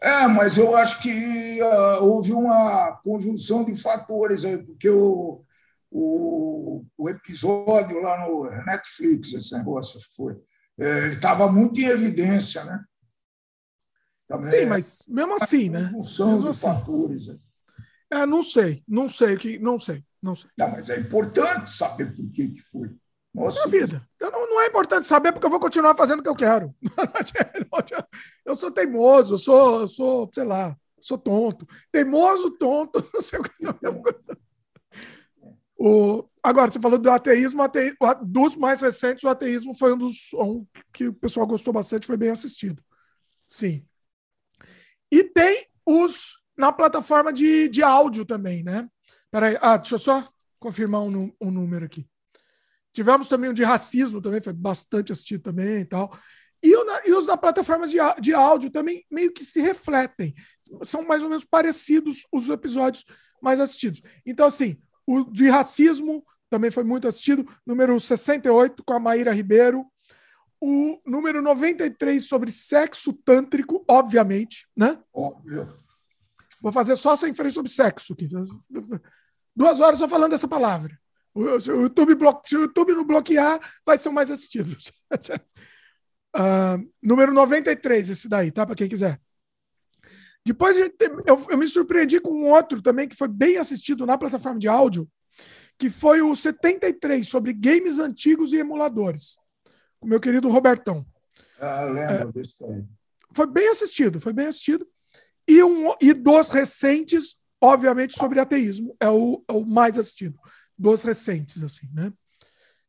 É, 0.00 0.26
mas 0.26 0.58
eu 0.58 0.76
acho 0.76 1.00
que 1.00 1.62
uh, 1.62 2.04
houve 2.04 2.32
uma 2.32 2.92
conjunção 3.02 3.64
de 3.64 3.74
fatores 3.74 4.44
aí, 4.44 4.58
porque 4.58 4.90
o, 4.90 5.42
o, 5.90 6.84
o 6.98 7.08
episódio 7.08 8.00
lá 8.00 8.26
no 8.26 8.44
Netflix, 8.66 9.32
esse 9.32 9.56
negócio, 9.56 9.98
acho 9.98 10.10
que 10.10 10.16
foi. 10.16 10.36
É, 10.78 11.06
ele 11.06 11.14
estava 11.14 11.50
muito 11.50 11.80
em 11.80 11.86
evidência, 11.86 12.62
né? 12.64 12.84
Também 14.28 14.50
Sim, 14.50 14.66
mas 14.66 15.06
mesmo 15.08 15.34
assim, 15.34 15.70
né? 15.70 15.88
Função 15.90 16.32
mesmo 16.32 16.44
de 16.44 16.50
assim. 16.50 16.66
fatores. 16.66 17.28
É, 18.10 18.26
não 18.26 18.42
sei, 18.42 18.84
não 18.86 19.08
sei 19.08 19.36
que, 19.36 19.58
não 19.58 19.78
sei, 19.78 20.04
não 20.26 20.36
sei. 20.36 20.50
Não, 20.58 20.70
mas 20.70 20.90
é 20.90 20.98
importante 20.98 21.70
saber 21.70 22.14
por 22.14 22.30
que 22.30 22.48
que 22.48 22.62
foi. 22.62 22.90
Nossa, 23.32 23.68
vida. 23.68 24.06
Eu 24.18 24.30
não, 24.30 24.48
não 24.48 24.60
é 24.62 24.66
importante 24.66 25.06
saber 25.06 25.30
porque 25.30 25.44
eu 25.44 25.50
vou 25.50 25.60
continuar 25.60 25.94
fazendo 25.94 26.20
o 26.20 26.22
que 26.22 26.28
eu 26.28 26.34
quero. 26.34 26.74
Eu 28.44 28.54
sou 28.54 28.70
teimoso, 28.70 29.34
eu 29.34 29.38
sou, 29.38 29.80
eu 29.80 29.88
sou, 29.88 30.30
sei 30.32 30.44
lá, 30.44 30.76
sou 31.00 31.18
tonto. 31.18 31.66
Teimoso, 31.92 32.52
tonto, 32.52 33.06
não 33.12 33.20
sei 33.20 33.40
o 33.40 33.42
que. 33.42 33.52
O, 35.76 36.24
agora, 36.42 36.70
você 36.70 36.80
falou 36.80 36.98
do 36.98 37.10
ateísmo, 37.10 37.62
ate, 37.62 37.96
dos 38.24 38.56
mais 38.56 38.80
recentes, 38.80 39.24
o 39.24 39.28
ateísmo 39.28 39.76
foi 39.76 39.92
um 39.92 39.98
dos 39.98 40.32
um 40.34 40.64
que 40.92 41.08
o 41.08 41.12
pessoal 41.12 41.46
gostou 41.46 41.72
bastante, 41.72 42.06
foi 42.06 42.16
bem 42.16 42.30
assistido. 42.30 42.82
Sim. 43.46 43.84
E 45.12 45.24
tem 45.24 45.66
os 45.84 46.42
na 46.56 46.72
plataforma 46.72 47.32
de, 47.32 47.68
de 47.68 47.82
áudio 47.82 48.24
também, 48.24 48.62
né? 48.62 48.88
Peraí, 49.36 49.58
ah, 49.60 49.76
deixa 49.76 49.96
eu 49.96 49.98
só 49.98 50.26
confirmar 50.58 51.02
um, 51.02 51.30
um 51.38 51.50
número 51.50 51.84
aqui. 51.84 52.08
Tivemos 52.90 53.28
também 53.28 53.50
um 53.50 53.52
de 53.52 53.62
racismo, 53.62 54.22
também 54.22 54.40
foi 54.40 54.54
bastante 54.54 55.12
assistido 55.12 55.42
também 55.42 55.82
e 55.82 55.84
tal. 55.84 56.18
E, 56.62 56.72
e 57.06 57.12
os 57.12 57.26
da 57.26 57.36
plataformas 57.36 57.90
de, 57.90 57.98
de 58.18 58.32
áudio 58.32 58.70
também 58.70 59.04
meio 59.10 59.34
que 59.34 59.44
se 59.44 59.60
refletem. 59.60 60.34
São 60.84 61.02
mais 61.02 61.22
ou 61.22 61.28
menos 61.28 61.44
parecidos 61.44 62.26
os 62.32 62.48
episódios 62.48 63.04
mais 63.42 63.60
assistidos. 63.60 64.00
Então, 64.24 64.46
assim, 64.46 64.80
o 65.06 65.24
de 65.24 65.50
racismo 65.50 66.24
também 66.48 66.70
foi 66.70 66.84
muito 66.84 67.06
assistido. 67.06 67.46
Número 67.66 68.00
68 68.00 68.82
com 68.86 68.94
a 68.94 68.98
Maíra 68.98 69.34
Ribeiro. 69.34 69.84
O 70.58 70.98
número 71.04 71.42
93 71.42 72.26
sobre 72.26 72.50
sexo 72.50 73.12
tântrico, 73.12 73.84
obviamente, 73.86 74.66
né? 74.74 74.98
Óbvio. 75.12 75.68
Vou 76.62 76.72
fazer 76.72 76.96
só 76.96 77.14
sem 77.14 77.34
frente 77.34 77.52
sobre 77.52 77.70
sexo 77.70 78.14
aqui. 78.14 78.26
Duas 79.56 79.80
horas 79.80 79.98
só 79.98 80.06
falando 80.06 80.34
essa 80.34 80.46
palavra. 80.46 80.98
O, 81.34 81.42
YouTube 81.42 82.14
blo... 82.14 82.40
Se 82.44 82.56
o 82.56 82.62
YouTube 82.62 82.92
não 82.92 83.04
bloquear, 83.04 83.58
vai 83.84 83.98
ser 83.98 84.10
o 84.10 84.12
mais 84.12 84.30
assistido. 84.30 84.76
uh, 86.36 86.90
número 87.02 87.32
93, 87.32 88.10
esse 88.10 88.28
daí, 88.28 88.52
tá? 88.52 88.66
Para 88.66 88.74
quem 88.74 88.88
quiser. 88.88 89.20
Depois 90.44 90.78
eu, 90.78 90.92
eu, 91.48 91.58
me 91.58 91.66
surpreendi 91.66 92.20
com 92.20 92.30
um 92.30 92.50
outro 92.52 92.80
também 92.80 93.08
que 93.08 93.16
foi 93.16 93.26
bem 93.26 93.56
assistido 93.56 94.06
na 94.06 94.16
plataforma 94.16 94.60
de 94.60 94.68
áudio, 94.68 95.10
que 95.76 95.90
foi 95.90 96.22
o 96.22 96.36
73 96.36 97.26
sobre 97.26 97.52
games 97.52 97.98
antigos 97.98 98.52
e 98.52 98.58
emuladores, 98.58 99.36
com 99.98 100.06
o 100.06 100.08
meu 100.08 100.20
querido 100.20 100.48
Robertão. 100.48 101.04
Ah, 101.58 101.84
lembro 101.86 102.28
é, 102.28 102.32
desse. 102.32 102.64
Foi 103.34 103.46
bem 103.46 103.68
assistido, 103.68 104.20
foi 104.20 104.32
bem 104.32 104.46
assistido. 104.46 104.86
E, 105.48 105.62
um, 105.62 105.92
e 106.00 106.12
dos 106.12 106.50
recentes, 106.50 107.36
obviamente, 107.66 108.14
sobre 108.16 108.40
ateísmo, 108.40 108.96
é 109.00 109.08
o, 109.08 109.44
é 109.48 109.52
o 109.52 109.64
mais 109.64 109.98
assistido. 109.98 110.38
Dos 110.78 111.02
recentes, 111.02 111.62
assim, 111.62 111.88
né? 111.92 112.12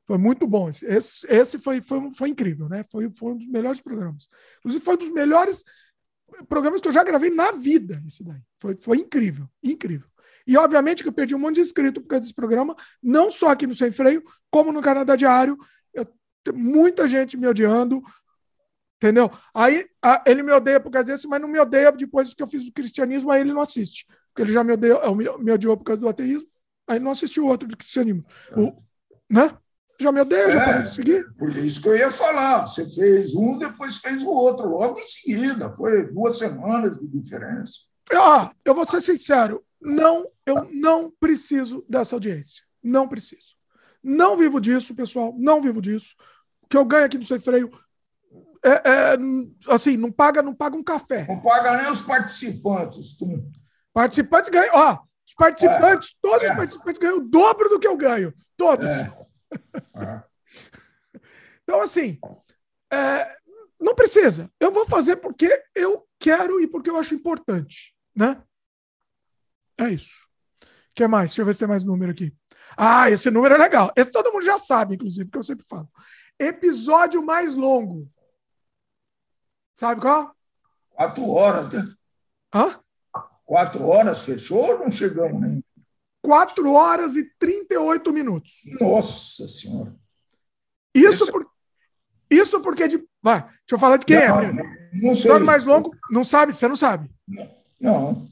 Foi 0.05 0.17
muito 0.17 0.47
bom. 0.47 0.69
Esse, 0.69 1.27
esse 1.27 1.59
foi, 1.59 1.81
foi, 1.81 2.13
foi 2.13 2.29
incrível, 2.29 2.69
né? 2.69 2.83
Foi, 2.89 3.11
foi 3.17 3.33
um 3.33 3.37
dos 3.37 3.47
melhores 3.47 3.81
programas. 3.81 4.27
Inclusive, 4.59 4.83
foi 4.83 4.93
um 4.95 4.97
dos 4.97 5.11
melhores 5.11 5.63
programas 6.47 6.81
que 6.81 6.87
eu 6.87 6.91
já 6.91 7.03
gravei 7.03 7.29
na 7.29 7.51
vida, 7.51 8.01
esse 8.07 8.23
daí. 8.23 8.39
Foi, 8.59 8.77
foi 8.81 8.97
incrível, 8.97 9.49
incrível. 9.61 10.07
E, 10.45 10.55
obviamente, 10.55 11.03
que 11.03 11.09
eu 11.09 11.13
perdi 11.13 11.35
um 11.35 11.39
monte 11.39 11.55
de 11.55 11.61
inscrito 11.61 12.01
por 12.01 12.07
causa 12.07 12.21
desse 12.21 12.33
programa, 12.33 12.73
não 13.03 13.29
só 13.29 13.49
aqui 13.49 13.67
no 13.67 13.75
Sem 13.75 13.91
Freio, 13.91 14.23
como 14.49 14.71
no 14.71 14.81
Canadá 14.81 15.15
Diário. 15.15 15.57
Eu, 15.93 16.07
muita 16.53 17.05
gente 17.05 17.35
me 17.35 17.47
odiando, 17.47 18.01
entendeu? 18.97 19.31
Aí 19.53 19.87
a, 20.01 20.23
ele 20.25 20.43
me 20.43 20.51
odeia 20.51 20.79
por 20.79 20.91
causa 20.91 21.11
desse, 21.11 21.27
mas 21.27 21.41
não 21.41 21.47
me 21.47 21.59
odeia 21.59 21.91
depois 21.91 22.33
que 22.33 22.43
eu 22.43 22.47
fiz 22.47 22.67
o 22.67 22.71
cristianismo, 22.71 23.31
aí 23.31 23.41
ele 23.41 23.53
não 23.53 23.61
assiste. 23.61 24.05
Porque 24.29 24.43
ele 24.43 24.53
já 24.53 24.63
me, 24.63 24.73
odeia, 24.73 24.99
me, 25.15 25.37
me 25.43 25.51
odiou 25.51 25.77
por 25.77 25.83
causa 25.83 26.01
do 26.01 26.09
ateísmo, 26.09 26.49
aí 26.87 26.99
não 26.99 27.11
assistiu 27.11 27.45
o 27.45 27.47
outro 27.47 27.67
do 27.67 27.77
cristianismo. 27.77 28.25
O, 28.55 28.73
né? 29.29 29.55
Já 29.99 30.11
me 30.11 30.21
odeia, 30.21 30.49
já 30.51 30.63
é, 30.63 30.85
seguir. 30.85 31.25
Por 31.37 31.49
isso 31.49 31.81
que 31.81 31.89
eu 31.89 31.95
ia 31.95 32.11
falar. 32.11 32.67
Você 32.67 32.87
fez 32.93 33.33
um, 33.33 33.57
depois 33.57 33.97
fez 33.97 34.21
o 34.21 34.29
outro, 34.29 34.67
logo 34.67 34.99
em 34.99 35.07
seguida. 35.07 35.73
Foi 35.75 36.11
duas 36.11 36.37
semanas 36.37 36.99
de 36.99 37.07
diferença. 37.07 37.79
Ah, 38.13 38.51
eu 38.63 38.75
vou 38.75 38.85
ser 38.85 39.01
sincero. 39.01 39.63
Não, 39.81 40.27
eu 40.45 40.69
não 40.71 41.11
preciso 41.19 41.83
dessa 41.89 42.15
audiência. 42.15 42.63
Não 42.81 43.07
preciso. 43.07 43.55
Não 44.03 44.37
vivo 44.37 44.61
disso, 44.61 44.95
pessoal. 44.95 45.33
Não 45.35 45.61
vivo 45.61 45.81
disso. 45.81 46.15
O 46.61 46.67
que 46.67 46.77
eu 46.77 46.85
ganho 46.85 47.05
aqui 47.05 47.17
do 47.17 47.25
Sem 47.25 47.39
Freio 47.39 47.71
é, 48.63 48.69
é, 48.71 49.17
assim, 49.73 49.97
não 49.97 50.11
paga, 50.11 50.41
não 50.41 50.53
paga 50.53 50.75
um 50.75 50.83
café. 50.83 51.25
Não 51.27 51.41
paga 51.41 51.77
nem 51.77 51.91
os 51.91 52.01
participantes. 52.01 53.17
Participantes 53.93 54.49
ganham, 54.49 54.75
ó, 54.75 54.99
os 55.27 55.33
participantes, 55.33 56.09
é. 56.09 56.17
todos 56.21 56.43
os 56.43 56.51
é. 56.51 56.55
participantes 56.55 56.99
ganham 56.99 57.17
o 57.17 57.27
dobro 57.27 57.69
do 57.69 57.79
que 57.79 57.87
eu 57.87 57.97
ganho. 57.97 58.33
Todos. 58.55 58.85
É. 58.87 59.13
então, 61.63 61.81
assim, 61.81 62.19
é, 62.91 63.35
não 63.79 63.93
precisa. 63.93 64.49
Eu 64.59 64.71
vou 64.71 64.85
fazer 64.85 65.17
porque 65.17 65.63
eu 65.75 66.07
quero 66.19 66.59
e 66.61 66.67
porque 66.67 66.89
eu 66.89 66.97
acho 66.97 67.13
importante, 67.13 67.93
né? 68.15 68.41
É 69.77 69.89
isso. 69.89 70.27
O 70.63 70.67
que 70.95 71.07
mais? 71.07 71.31
Deixa 71.31 71.41
eu 71.41 71.45
ver 71.45 71.53
se 71.53 71.59
tem 71.59 71.67
mais 71.67 71.83
número 71.83 72.11
aqui. 72.11 72.33
Ah, 72.75 73.09
esse 73.09 73.29
número 73.29 73.55
é 73.55 73.57
legal. 73.57 73.91
Esse 73.95 74.11
todo 74.11 74.31
mundo 74.31 74.43
já 74.43 74.57
sabe, 74.57 74.95
inclusive, 74.95 75.25
porque 75.25 75.37
eu 75.37 75.43
sempre 75.43 75.65
falo. 75.67 75.87
Episódio 76.39 77.23
mais 77.23 77.55
longo. 77.55 78.09
Sabe 79.77 80.01
qual? 80.01 80.35
Quatro 80.89 81.29
horas, 81.29 81.71
né? 81.71 81.87
Hã? 82.53 82.79
Quatro 83.45 83.85
horas 83.85 84.23
fechou 84.23 84.71
ou 84.71 84.79
não 84.79 84.89
chegamos 84.89 85.39
nem? 85.39 85.63
4 86.23 86.73
horas 86.73 87.15
e 87.15 87.23
38 87.39 88.11
minutos. 88.11 88.61
Nossa 88.81 89.47
Senhora. 89.47 89.95
Isso, 90.93 91.23
Esse... 91.23 91.31
por... 91.31 91.47
Isso 92.29 92.59
porque. 92.61 92.87
De... 92.87 93.07
Vai, 93.21 93.41
deixa 93.43 93.55
eu 93.71 93.79
falar 93.79 93.97
de 93.97 94.05
quem 94.05 94.17
é, 94.17 94.27
não, 94.27 94.41
é. 94.41 94.51
Não, 94.51 94.63
não 94.93 95.13
sei. 95.13 95.39
mais 95.39 95.63
longo, 95.63 95.95
não 96.09 96.23
sabe? 96.23 96.53
Você 96.53 96.67
não 96.67 96.75
sabe? 96.75 97.09
Não. 97.25 97.63
não. 97.79 98.29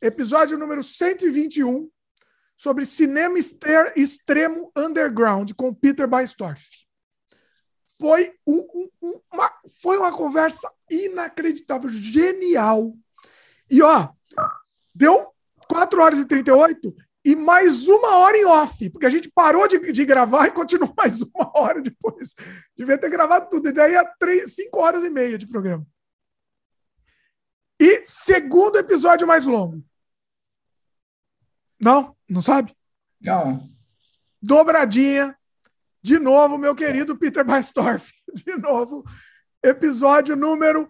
Episódio 0.00 0.58
número 0.58 0.82
121 0.82 1.88
sobre 2.56 2.86
cinema 2.86 3.38
extremo 3.94 4.72
underground 4.74 5.52
com 5.52 5.74
Peter 5.74 6.08
Beinstorff. 6.08 6.66
Foi, 7.98 8.34
um, 8.46 8.88
um, 9.02 9.20
uma, 9.32 9.52
foi 9.80 9.96
uma 9.98 10.10
conversa 10.10 10.68
inacreditável, 10.90 11.90
genial. 11.90 12.94
E 13.70 13.82
ó, 13.82 14.10
deu 14.94 15.32
4 15.68 16.00
horas 16.00 16.18
e 16.18 16.24
38 16.24 16.94
e 17.26 17.34
mais 17.34 17.88
uma 17.88 18.18
hora 18.18 18.36
em 18.36 18.44
off, 18.44 18.88
porque 18.88 19.04
a 19.04 19.10
gente 19.10 19.28
parou 19.28 19.66
de, 19.66 19.80
de 19.90 20.04
gravar 20.04 20.46
e 20.46 20.52
continuou 20.52 20.94
mais 20.96 21.20
uma 21.20 21.50
hora 21.58 21.82
depois. 21.82 22.36
Devia 22.76 22.96
ter 22.96 23.10
gravado 23.10 23.48
tudo, 23.50 23.68
e 23.68 23.72
daí 23.72 23.96
é 23.96 24.04
três, 24.16 24.54
cinco 24.54 24.78
horas 24.78 25.02
e 25.02 25.10
meia 25.10 25.36
de 25.36 25.44
programa. 25.44 25.84
E 27.80 28.04
segundo 28.06 28.78
episódio 28.78 29.26
mais 29.26 29.44
longo. 29.44 29.84
Não? 31.80 32.16
Não 32.28 32.40
sabe? 32.40 32.72
Não. 33.20 33.68
Dobradinha. 34.40 35.36
De 36.00 36.20
novo, 36.20 36.56
meu 36.56 36.76
querido 36.76 37.18
Peter 37.18 37.44
Baistorff. 37.44 38.12
De 38.32 38.56
novo. 38.56 39.02
Episódio 39.66 40.36
número 40.36 40.88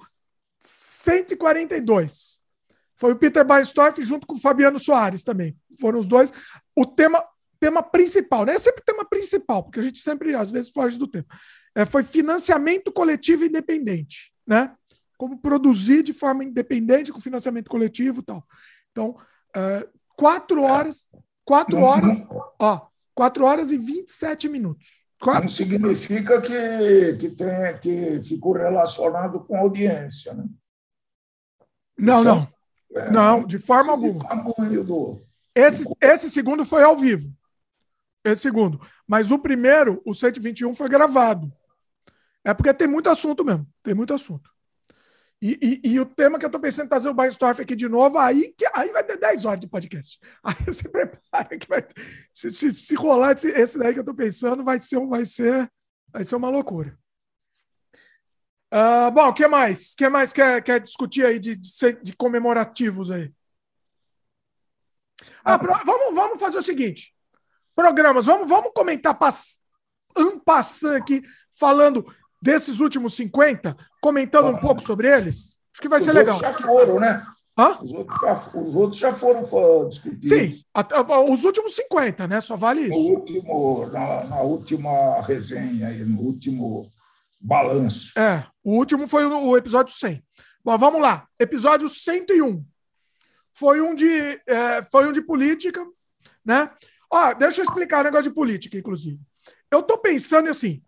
142. 0.59 2.41
Foi 2.95 3.13
o 3.13 3.17
Peter 3.17 3.45
Beinstorff 3.45 4.03
junto 4.05 4.27
com 4.27 4.35
o 4.35 4.41
Fabiano 4.41 4.79
Soares 4.79 5.25
também. 5.25 5.57
Foram 5.81 5.99
os 5.99 6.07
dois. 6.07 6.31
O 6.75 6.85
tema, 6.85 7.25
tema 7.59 7.83
principal, 7.83 8.45
né? 8.45 8.55
É 8.55 8.59
sempre 8.59 8.85
tema 8.85 9.05
principal, 9.05 9.63
porque 9.63 9.81
a 9.81 9.83
gente 9.83 9.99
sempre, 10.01 10.35
às 10.35 10.51
vezes, 10.51 10.71
foge 10.71 10.99
do 10.99 11.07
tema. 11.07 11.27
É, 11.75 11.87
foi 11.87 12.03
financiamento 12.03 12.93
coletivo 12.93 13.45
independente, 13.45 14.33
né? 14.47 14.75
Como 15.17 15.39
produzir 15.39 16.03
de 16.03 16.13
forma 16.13 16.45
independente 16.45 17.13
com 17.13 17.21
financiamento 17.21 17.71
coletivo 17.71 18.21
e 18.21 18.25
tal. 18.25 18.47
Então, 18.93 19.17
é, 19.55 19.89
quatro 20.17 20.63
horas, 20.63 21.09
quatro 21.47 21.79
horas, 21.79 22.27
ó, 22.59 22.89
quatro 23.15 23.47
horas 23.47 23.71
e 23.71 23.79
27 23.79 24.51
minutos. 24.51 25.06
Quatro... 25.21 25.43
Não 25.43 25.49
significa 25.49 26.41
que, 26.41 27.17
que, 27.19 27.31
tem, 27.31 27.79
que 27.81 28.23
ficou 28.23 28.53
relacionado 28.53 29.41
com 29.45 29.57
audiência, 29.57 30.35
né? 30.35 30.45
Não, 31.99 32.23
não. 32.23 32.49
É, 32.95 33.11
não, 33.11 33.45
de 33.45 33.59
forma 33.59 33.93
alguma. 33.93 34.21
Esse, 35.55 35.85
esse 36.01 36.29
segundo 36.29 36.65
foi 36.65 36.83
ao 36.83 36.97
vivo. 36.97 37.33
Esse 38.25 38.43
segundo. 38.43 38.81
Mas 39.07 39.31
o 39.31 39.39
primeiro, 39.39 40.03
o 40.05 40.15
121, 40.15 40.75
foi 40.75 40.89
gravado. 40.89 41.51
É 42.45 42.53
porque 42.53 42.73
tem 42.75 42.87
muito 42.87 43.09
assunto 43.09 43.45
mesmo. 43.45 43.67
Tem 43.83 43.95
muito 43.95 44.13
assunto. 44.13 44.51
E, 45.41 45.81
e, 45.85 45.91
e 45.91 46.01
o 46.01 46.07
tema 46.07 46.39
que 46.39 46.45
eu 46.45 46.49
estou 46.49 46.61
pensando 46.61 46.87
em 46.87 46.89
trazer 46.89 47.11
o 47.11 47.15
Bainstorff 47.15 47.61
aqui 47.61 47.77
de 47.77 47.89
novo, 47.89 48.19
aí, 48.19 48.55
que, 48.57 48.67
aí 48.75 48.91
vai 48.91 49.05
ter 49.05 49.19
10 49.19 49.45
horas 49.45 49.61
de 49.61 49.69
podcast. 49.69 50.19
Aí 50.43 50.55
você 50.65 50.89
prepara 50.89 51.59
que 51.59 51.69
vai. 51.69 51.87
Se, 52.33 52.51
se, 52.51 52.73
se 52.73 52.95
rolar 52.95 53.33
esse, 53.33 53.49
esse 53.49 53.79
daí 53.79 53.93
que 53.93 53.99
eu 53.99 54.03
estou 54.03 54.15
pensando, 54.15 54.65
vai 54.65 54.81
ser, 54.81 55.05
vai, 55.07 55.27
ser, 55.27 55.71
vai 56.11 56.25
ser 56.25 56.37
uma 56.37 56.49
loucura. 56.49 56.99
Uh, 58.73 59.11
bom, 59.13 59.29
o 59.29 59.35
que 59.35 59.47
mais? 59.47 59.93
O 59.93 59.97
que 59.97 60.09
mais 60.09 60.33
quer, 60.33 60.63
quer 60.63 60.81
discutir 60.81 61.25
aí 61.25 61.39
de, 61.39 61.55
de, 61.55 61.93
de 62.03 62.17
comemorativos 62.17 63.11
aí? 63.11 63.33
Ah, 65.45 65.59
pro, 65.59 65.73
vamos, 65.85 66.15
vamos 66.15 66.41
fazer 66.41 66.59
o 66.59 66.63
seguinte: 66.63 67.15
programas, 67.75 68.27
vamos, 68.27 68.49
vamos 68.49 68.73
comentar 68.75 69.19
pass, 69.19 69.59
um 70.17 70.39
passando 70.39 70.97
aqui, 70.97 71.23
falando 71.59 72.05
desses 72.43 72.81
últimos 72.81 73.15
50, 73.15 73.77
comentando 74.07 74.47
um 74.47 74.57
pouco 74.57 74.81
sobre 74.81 75.13
eles. 75.13 75.57
Acho 75.73 75.83
que 75.83 75.89
vai 75.89 75.99
os 75.99 76.05
ser 76.05 76.13
legal. 76.13 76.39
já 76.39 76.53
foram, 76.53 77.01
né? 77.01 77.27
Hã? 77.59 77.77
Os, 77.83 77.93
outros 77.93 78.21
já, 78.21 78.61
os 78.61 78.77
outros 78.77 79.01
já 79.01 79.13
foram 79.15 79.89
discutidos. 79.89 80.29
Sim, 80.29 80.63
os 81.29 81.43
últimos 81.43 81.75
50, 81.75 82.29
né? 82.29 82.41
Só 82.41 82.57
vale 82.57 82.83
isso. 82.83 82.91
No 82.91 82.99
último, 82.99 83.87
na, 83.87 84.25
na 84.25 84.41
última 84.43 85.21
resenha, 85.23 85.89
aí, 85.89 86.05
no 86.05 86.21
último 86.21 86.89
balanço. 87.41 88.17
É, 88.17 88.47
o 88.63 88.77
último 88.77 89.09
foi 89.09 89.25
o 89.25 89.57
episódio 89.57 89.93
100. 89.93 90.23
Bom, 90.65 90.79
vamos 90.79 91.01
lá. 91.01 91.27
Episódio 91.41 91.89
101. 91.89 92.65
Foi 93.55 93.81
um 93.81 93.93
de, 93.93 94.41
é, 94.47 94.83
foi 94.93 95.09
um 95.09 95.13
de 95.13 95.23
política, 95.23 95.85
né? 96.45 96.71
Ó, 97.11 97.35
deixa 97.35 97.61
eu 97.61 97.65
explicar 97.65 98.01
o 98.01 98.05
negócio 98.05 98.31
de 98.31 98.35
política, 98.35 98.79
inclusive. 98.79 99.19
Eu 99.71 99.83
tô 99.83 99.99
pensando 99.99 100.49
assim, 100.49 100.83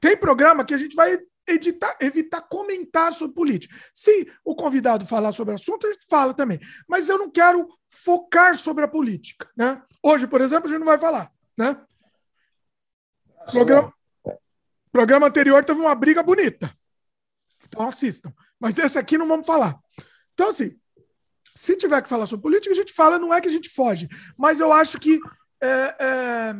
tem 0.00 0.16
programa 0.16 0.64
que 0.64 0.72
a 0.72 0.78
gente 0.78 0.96
vai 0.96 1.18
editar, 1.48 1.96
evitar 2.00 2.42
comentar 2.42 3.12
sobre 3.12 3.34
política. 3.34 3.74
Se 3.94 4.30
o 4.44 4.54
convidado 4.54 5.06
falar 5.06 5.32
sobre 5.32 5.52
o 5.52 5.54
assunto, 5.56 5.86
a 5.86 5.92
gente 5.92 6.06
fala 6.08 6.34
também. 6.34 6.60
Mas 6.88 7.08
eu 7.08 7.18
não 7.18 7.30
quero 7.30 7.68
focar 7.90 8.56
sobre 8.56 8.84
a 8.84 8.88
política, 8.88 9.50
né? 9.56 9.82
Hoje, 10.02 10.26
por 10.26 10.40
exemplo, 10.40 10.66
a 10.66 10.70
gente 10.70 10.78
não 10.78 10.86
vai 10.86 10.98
falar, 10.98 11.30
né? 11.58 11.76
Programa, 13.50 13.92
Programa 14.92 15.26
anterior 15.28 15.64
teve 15.64 15.80
uma 15.80 15.94
briga 15.94 16.22
bonita. 16.22 16.72
Então 17.66 17.86
assistam. 17.86 18.32
Mas 18.58 18.78
esse 18.78 18.98
aqui 18.98 19.16
não 19.16 19.26
vamos 19.26 19.46
falar. 19.46 19.78
Então, 20.34 20.48
assim, 20.48 20.76
se 21.54 21.76
tiver 21.76 22.02
que 22.02 22.08
falar 22.08 22.26
sobre 22.26 22.42
política, 22.42 22.72
a 22.72 22.76
gente 22.76 22.92
fala, 22.92 23.18
não 23.18 23.32
é 23.32 23.40
que 23.40 23.48
a 23.48 23.52
gente 23.52 23.68
foge. 23.68 24.08
Mas 24.36 24.60
eu 24.60 24.72
acho 24.72 24.98
que. 24.98 25.20
É, 25.62 25.96
é... 26.00 26.54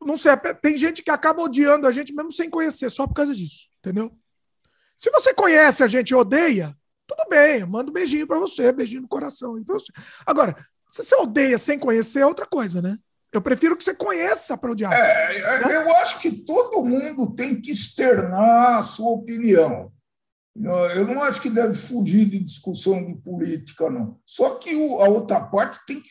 Não 0.00 0.16
sei, 0.16 0.36
tem 0.60 0.76
gente 0.76 1.02
que 1.02 1.10
acaba 1.10 1.42
odiando 1.42 1.86
a 1.86 1.92
gente 1.92 2.14
mesmo 2.14 2.30
sem 2.30 2.50
conhecer, 2.50 2.90
só 2.90 3.06
por 3.06 3.14
causa 3.14 3.34
disso, 3.34 3.70
entendeu? 3.78 4.12
Se 4.98 5.10
você 5.10 5.32
conhece 5.32 5.82
a 5.82 5.86
gente 5.86 6.10
e 6.10 6.14
odeia, 6.14 6.76
tudo 7.06 7.28
bem, 7.28 7.60
eu 7.60 7.66
mando 7.66 7.90
um 7.90 7.94
beijinho 7.94 8.26
para 8.26 8.38
você, 8.38 8.72
beijinho 8.72 9.02
no 9.02 9.08
coração. 9.08 9.62
Você. 9.66 9.92
Agora, 10.24 10.56
se 10.90 11.02
você 11.02 11.14
odeia 11.16 11.58
sem 11.58 11.78
conhecer, 11.78 12.20
é 12.20 12.26
outra 12.26 12.46
coisa, 12.46 12.82
né? 12.82 12.98
Eu 13.32 13.42
prefiro 13.42 13.76
que 13.76 13.84
você 13.84 13.94
conheça 13.94 14.56
para 14.56 14.72
odiar. 14.72 14.92
É, 14.92 15.60
né? 15.66 15.76
Eu 15.76 15.96
acho 15.96 16.20
que 16.20 16.30
todo 16.30 16.84
mundo 16.84 17.34
tem 17.34 17.60
que 17.60 17.70
externar 17.70 18.78
a 18.78 18.82
sua 18.82 19.10
opinião. 19.10 19.92
Eu 20.94 21.06
não 21.06 21.22
acho 21.22 21.42
que 21.42 21.50
deve 21.50 21.74
fugir 21.74 22.24
de 22.24 22.38
discussão 22.38 23.04
de 23.04 23.14
política, 23.16 23.90
não. 23.90 24.18
Só 24.24 24.54
que 24.54 24.70
a 24.72 25.08
outra 25.08 25.38
parte 25.38 25.78
tem 25.86 26.00
que, 26.00 26.08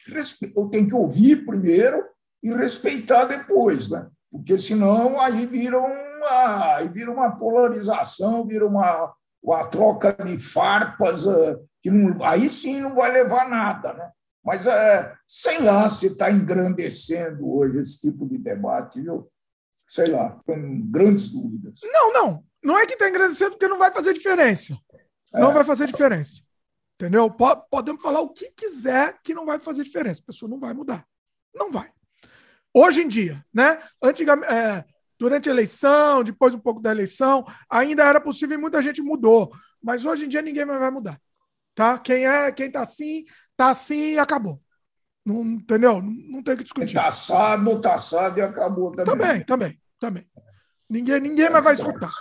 tem 0.69 0.87
que 0.87 0.93
ouvir 0.93 1.45
primeiro 1.45 2.05
e 2.45 2.53
respeitar 2.53 3.25
depois, 3.25 3.89
né? 3.89 4.07
Porque 4.31 4.55
senão 4.55 5.19
aí 5.19 5.47
vira 5.47 5.79
uma, 5.79 6.75
aí 6.75 6.87
vira 6.89 7.09
uma 7.09 7.35
polarização, 7.35 8.45
vira 8.45 8.67
uma, 8.67 9.11
uma 9.41 9.65
troca 9.65 10.13
de 10.13 10.37
farpas, 10.37 11.25
eh, 11.25 11.57
que 11.81 11.89
não, 11.89 12.23
aí 12.23 12.47
sim 12.47 12.81
não 12.81 12.93
vai 12.93 13.11
levar 13.11 13.49
nada, 13.49 13.93
né? 13.93 14.11
Mas, 14.43 14.67
é, 14.67 15.11
sei 15.27 15.63
lá, 15.63 15.89
se 15.89 16.05
está 16.05 16.31
engrandecendo 16.31 17.51
hoje 17.51 17.79
esse 17.79 17.99
tipo 17.99 18.27
de 18.27 18.37
debate, 18.37 19.01
viu? 19.01 19.27
Sei 19.87 20.05
lá, 20.05 20.39
com 20.45 20.81
grandes 20.91 21.31
dúvidas. 21.31 21.79
Não, 21.83 22.13
não. 22.13 22.43
Não 22.63 22.77
é 22.77 22.85
que 22.85 22.93
está 22.93 23.09
engrandecendo 23.09 23.51
porque 23.51 23.67
não 23.67 23.79
vai 23.79 23.91
fazer 23.91 24.13
diferença. 24.13 24.77
Não 25.33 25.49
é. 25.49 25.53
vai 25.53 25.63
fazer 25.63 25.87
diferença. 25.87 26.43
Entendeu? 26.93 27.31
Podemos 27.71 28.03
falar 28.03 28.21
o 28.21 28.29
que 28.29 28.51
quiser 28.51 29.19
que 29.23 29.33
não 29.33 29.47
vai 29.47 29.59
fazer 29.59 29.83
diferença. 29.83 30.21
A 30.21 30.27
pessoa 30.27 30.47
não 30.47 30.59
vai 30.59 30.75
mudar. 30.75 31.07
Não 31.55 31.71
vai. 31.71 31.94
Hoje 32.77 33.03
em 33.03 33.07
dia, 33.07 33.41
né? 33.53 33.81
Antigamente, 34.03 34.51
é, 34.51 34.83
durante 35.17 35.47
a 35.47 35.53
eleição, 35.53 36.25
depois 36.25 36.53
um 36.53 36.59
pouco 36.59 36.81
da 36.81 36.91
eleição, 36.91 37.45
ainda 37.69 38.03
era 38.03 38.19
possível 38.19 38.57
e 38.57 38.61
muita 38.61 38.81
gente 38.81 39.01
mudou. 39.01 39.49
Mas 39.81 40.03
hoje 40.03 40.25
em 40.25 40.27
dia 40.27 40.41
ninguém 40.41 40.65
mais 40.65 40.81
vai 40.81 40.91
mudar. 40.91 41.17
Tá? 41.73 41.97
Quem 41.97 42.27
é, 42.27 42.51
quem 42.51 42.69
tá 42.69 42.81
assim, 42.81 43.23
tá 43.55 43.69
assim 43.69 44.13
e 44.13 44.19
acabou. 44.19 44.61
Não, 45.25 45.41
entendeu? 45.41 46.01
Não, 46.01 46.11
não 46.11 46.43
tem 46.43 46.57
que 46.57 46.63
discutir. 46.63 46.93
Tá 46.93 47.07
assado, 47.07 47.81
tá 47.81 47.95
assado 47.95 48.39
e 48.39 48.41
acabou 48.41 48.91
também. 48.91 49.05
Também, 49.05 49.43
também, 49.45 49.81
também. 49.97 50.27
Ninguém, 50.89 51.19
ninguém 51.21 51.49
mais 51.49 51.63
vai 51.63 51.73
escutar. 51.73 52.11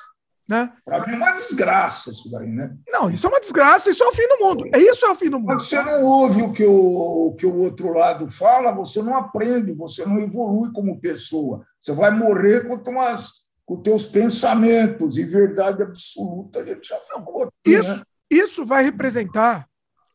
Né? 0.46 0.70
Para 0.84 1.06
mim 1.06 1.14
é 1.14 1.16
uma 1.16 1.32
desgraça 1.32 2.10
isso 2.10 2.30
daí, 2.30 2.50
né? 2.50 2.76
Não, 2.88 3.08
isso 3.08 3.26
é 3.26 3.30
uma 3.30 3.40
desgraça, 3.40 3.88
isso 3.88 4.04
é 4.04 4.06
o 4.06 4.12
fim 4.12 4.28
do 4.28 4.38
mundo. 4.38 4.68
É 4.74 4.78
isso 4.78 5.06
é 5.06 5.10
o 5.10 5.14
fim 5.14 5.30
do 5.30 5.38
mundo. 5.38 5.48
Quando 5.48 5.62
você 5.62 5.82
não 5.82 6.04
ouve 6.04 6.42
o 6.42 6.52
que 6.52 6.64
o, 6.64 7.28
o 7.28 7.34
que 7.34 7.46
o 7.46 7.56
outro 7.56 7.94
lado 7.94 8.30
fala, 8.30 8.70
você 8.70 9.02
não 9.02 9.16
aprende, 9.16 9.72
você 9.72 10.04
não 10.04 10.18
evolui 10.18 10.70
como 10.72 11.00
pessoa. 11.00 11.64
Você 11.80 11.92
vai 11.92 12.10
morrer 12.10 12.68
com, 12.68 12.76
tuas, 12.76 13.48
com 13.64 13.80
teus 13.80 14.04
pensamentos 14.04 15.16
e 15.16 15.24
verdade 15.24 15.82
absoluta. 15.82 16.60
A 16.60 16.66
gente 16.66 16.88
já 16.88 16.98
falou. 17.00 17.44
Aqui, 17.44 17.78
isso, 17.78 17.96
né? 17.96 18.02
isso 18.30 18.66
vai 18.66 18.84
representar 18.84 19.66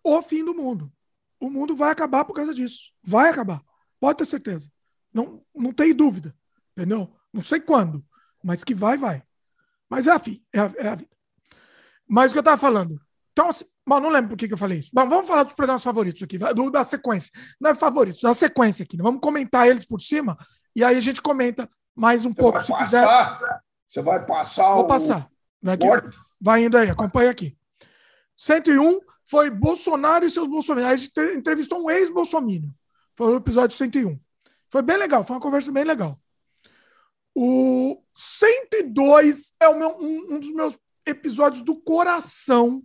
o 0.04 0.22
fim 0.22 0.46
do 0.46 0.54
mundo. 0.54 0.92
O 1.40 1.50
mundo 1.50 1.76
vai 1.76 1.92
acabar 1.92 2.24
por 2.24 2.36
causa 2.36 2.54
disso. 2.54 2.92
Vai 3.04 3.30
acabar. 3.30 3.64
Pode 4.00 4.20
ter 4.20 4.26
certeza. 4.26 4.70
Não, 5.12 5.42
não 5.56 5.74
tem 5.74 5.92
dúvida. 5.92 6.36
Entendeu? 6.78 7.10
Não 7.34 7.42
sei 7.42 7.60
quando, 7.60 8.06
mas 8.44 8.64
que 8.64 8.76
vai, 8.76 8.96
vai. 8.96 9.24
Mas 9.90 10.08
é 10.08 10.12
a, 10.12 10.20
fim, 10.20 10.44
é 10.54 10.60
a, 10.60 10.72
é 10.78 10.88
a 10.90 10.96
vida. 10.96 11.10
Mas 12.08 12.32
o 12.32 12.34
que 12.34 12.40
eu 12.40 12.42
estava 12.42 12.58
falando. 12.58 13.00
Então, 13.32 13.50
assim, 13.50 13.66
bom, 13.88 14.00
não 14.00 14.10
lembro 14.10 14.30
por 14.30 14.38
que, 14.38 14.48
que 14.48 14.54
eu 14.54 14.58
falei 14.58 14.80
isso. 14.80 14.90
Bom, 14.94 15.08
vamos 15.08 15.28
falar 15.28 15.44
dos 15.44 15.54
programas 15.54 15.84
favoritos 15.84 16.22
aqui, 16.22 16.38
do, 16.38 16.70
da 16.70 16.84
sequência. 16.84 17.32
Não 17.60 17.72
é 17.72 17.76
favoritos, 17.76 18.22
da 18.22 18.34
sequência 18.34 18.84
aqui. 18.84 18.98
Né? 18.98 19.04
Vamos 19.04 19.22
comentar 19.22 19.68
eles 19.68 19.86
por 19.86 20.02
cima 20.02 20.38
e 20.76 20.84
aí 20.84 20.98
a 20.98 21.00
gente 21.00 21.22
comenta 21.22 21.70
mais 21.96 22.26
um 22.26 22.30
Você 22.30 22.42
pouco. 22.42 22.58
Vai 22.58 22.62
se 22.62 22.72
passar, 22.72 23.40
quiser. 23.40 23.60
Você 23.88 24.02
vai 24.02 24.26
passar 24.26 24.74
Vou 24.76 24.88
passar. 24.88 25.30
Vai, 25.62 25.76
aqui, 25.76 26.18
vai 26.40 26.64
indo 26.64 26.78
aí, 26.78 26.90
acompanha 26.90 27.32
aqui. 27.32 27.58
101 28.38 29.00
foi 29.26 29.50
Bolsonaro 29.50 30.26
e 30.26 30.30
seus 30.30 30.48
bolsominions. 30.48 30.92
A 30.92 30.96
gente 30.96 31.38
entrevistou 31.38 31.84
um 31.84 31.90
ex-bolsominion. 31.90 32.70
Foi 33.16 33.34
o 33.34 33.38
episódio 33.38 33.76
101. 33.76 34.20
Foi 34.70 34.82
bem 34.82 34.98
legal, 34.98 35.24
foi 35.24 35.36
uma 35.36 35.42
conversa 35.42 35.72
bem 35.72 35.84
legal. 35.84 36.20
O 37.42 38.04
102 38.14 39.54
é 39.62 39.74
meu, 39.74 39.98
um, 39.98 40.36
um 40.36 40.40
dos 40.42 40.52
meus 40.52 40.78
episódios 41.06 41.64
do 41.64 41.74
coração, 41.74 42.84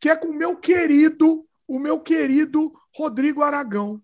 que 0.00 0.08
é 0.08 0.16
com 0.16 0.28
o 0.28 0.34
meu 0.34 0.56
querido, 0.56 1.46
o 1.68 1.78
meu 1.78 2.00
querido 2.00 2.72
Rodrigo 2.94 3.42
Aragão, 3.42 4.00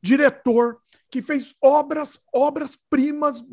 diretor, 0.00 0.78
que 1.10 1.20
fez 1.20 1.56
obras, 1.60 2.22
obras 2.32 2.78
primas 2.88 3.44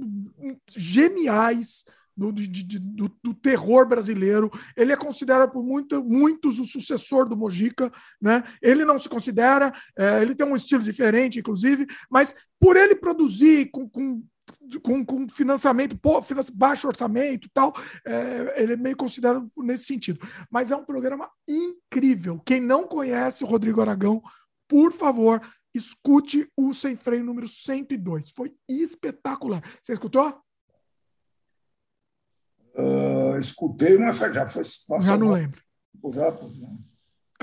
geniais 0.69 1.86
do, 2.15 2.32
de, 2.32 2.47
de, 2.47 2.78
do, 2.78 3.09
do, 3.24 3.34
terror 3.34 3.88
brasileiro. 3.88 4.51
Ele 4.78 4.93
é 4.93 4.95
considerado 4.95 5.51
por 5.51 5.63
muito, 5.63 6.03
muitos 6.03 6.59
o 6.59 6.65
sucessor 6.65 7.28
do 7.28 7.36
Mojica. 7.36 7.91
Né? 8.21 8.43
Ele 8.61 8.86
não 8.86 8.99
se 8.99 9.09
considera, 9.09 9.74
é, 9.97 10.21
ele 10.21 10.36
tem 10.36 10.45
um 10.45 10.55
estilo 10.55 10.84
diferente, 10.84 11.39
inclusive, 11.39 11.88
mas 12.11 12.36
por 12.59 12.78
ele 12.78 12.95
produzir 12.95 13.71
com, 13.71 13.89
com 13.89 14.24
com, 14.81 15.05
com 15.05 15.27
financiamento, 15.29 15.99
baixo 16.53 16.87
orçamento 16.87 17.49
tal, 17.53 17.73
é, 18.05 18.61
ele 18.61 18.73
é 18.73 18.77
meio 18.77 18.95
considerado 18.95 19.51
nesse 19.57 19.85
sentido. 19.85 20.19
Mas 20.49 20.71
é 20.71 20.75
um 20.75 20.85
programa 20.85 21.29
incrível. 21.47 22.41
Quem 22.45 22.59
não 22.59 22.87
conhece 22.87 23.43
o 23.43 23.47
Rodrigo 23.47 23.81
Aragão, 23.81 24.21
por 24.67 24.91
favor, 24.91 25.41
escute 25.73 26.49
o 26.55 26.73
Sem 26.73 26.95
Freio 26.95 27.23
número 27.23 27.47
102. 27.47 28.31
Foi 28.31 28.53
espetacular. 28.69 29.63
Você 29.81 29.93
escutou? 29.93 30.41
Uh, 32.75 33.37
escutei, 33.37 33.97
mas 33.97 34.17
já 34.17 34.47
foi. 34.47 34.63
Já 35.01 35.17
não 35.17 35.31
lembro. 35.31 35.61
Já, 36.11 36.31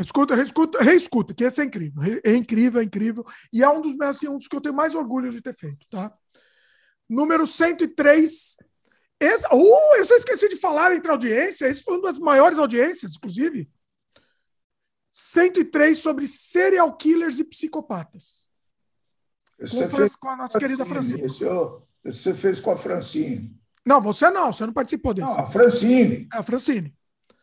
Escuta, 0.00 0.34
reescuta, 0.34 0.82
reescuta, 0.82 1.34
que 1.34 1.44
esse 1.44 1.60
é 1.60 1.64
incrível. 1.64 2.02
É 2.24 2.34
incrível, 2.34 2.80
é 2.80 2.84
incrível. 2.84 3.24
E 3.52 3.62
é 3.62 3.68
um 3.68 3.80
dos, 3.80 4.00
assim, 4.00 4.28
um 4.28 4.36
dos 4.36 4.48
que 4.48 4.56
eu 4.56 4.60
tenho 4.60 4.74
mais 4.74 4.94
orgulho 4.94 5.30
de 5.30 5.42
ter 5.42 5.54
feito, 5.54 5.86
tá? 5.90 6.12
Número 7.10 7.46
103. 7.46 8.56
Esse, 9.18 9.46
uh, 9.52 9.96
eu 9.96 10.04
só 10.04 10.14
esqueci 10.14 10.48
de 10.48 10.56
falar 10.56 10.94
entre 10.94 11.10
audiência. 11.10 11.66
Esse 11.66 11.82
foi 11.82 11.94
uma 11.94 12.04
das 12.04 12.18
maiores 12.18 12.58
audiências, 12.58 13.16
inclusive. 13.16 13.68
103 15.10 15.98
sobre 15.98 16.26
serial 16.26 16.96
killers 16.96 17.40
e 17.40 17.44
psicopatas. 17.44 18.48
Você 19.58 19.88
com, 19.88 19.96
fez 19.96 20.16
com 20.16 20.28
a 20.28 20.36
nossa 20.36 20.58
querida 20.58 20.86
Francine. 20.86 21.22
Esse, 21.22 21.44
esse 21.44 22.18
você 22.22 22.34
fez 22.34 22.60
com 22.60 22.70
a 22.70 22.76
Francine. 22.76 23.54
Não, 23.84 24.00
você 24.00 24.30
não, 24.30 24.52
você 24.52 24.64
não 24.64 24.72
participou 24.72 25.12
desse. 25.12 25.26
Não, 25.26 25.40
a 25.40 25.46
Francine. 25.46 26.28
É 26.32 26.38
a 26.38 26.42
Francine. 26.42 26.94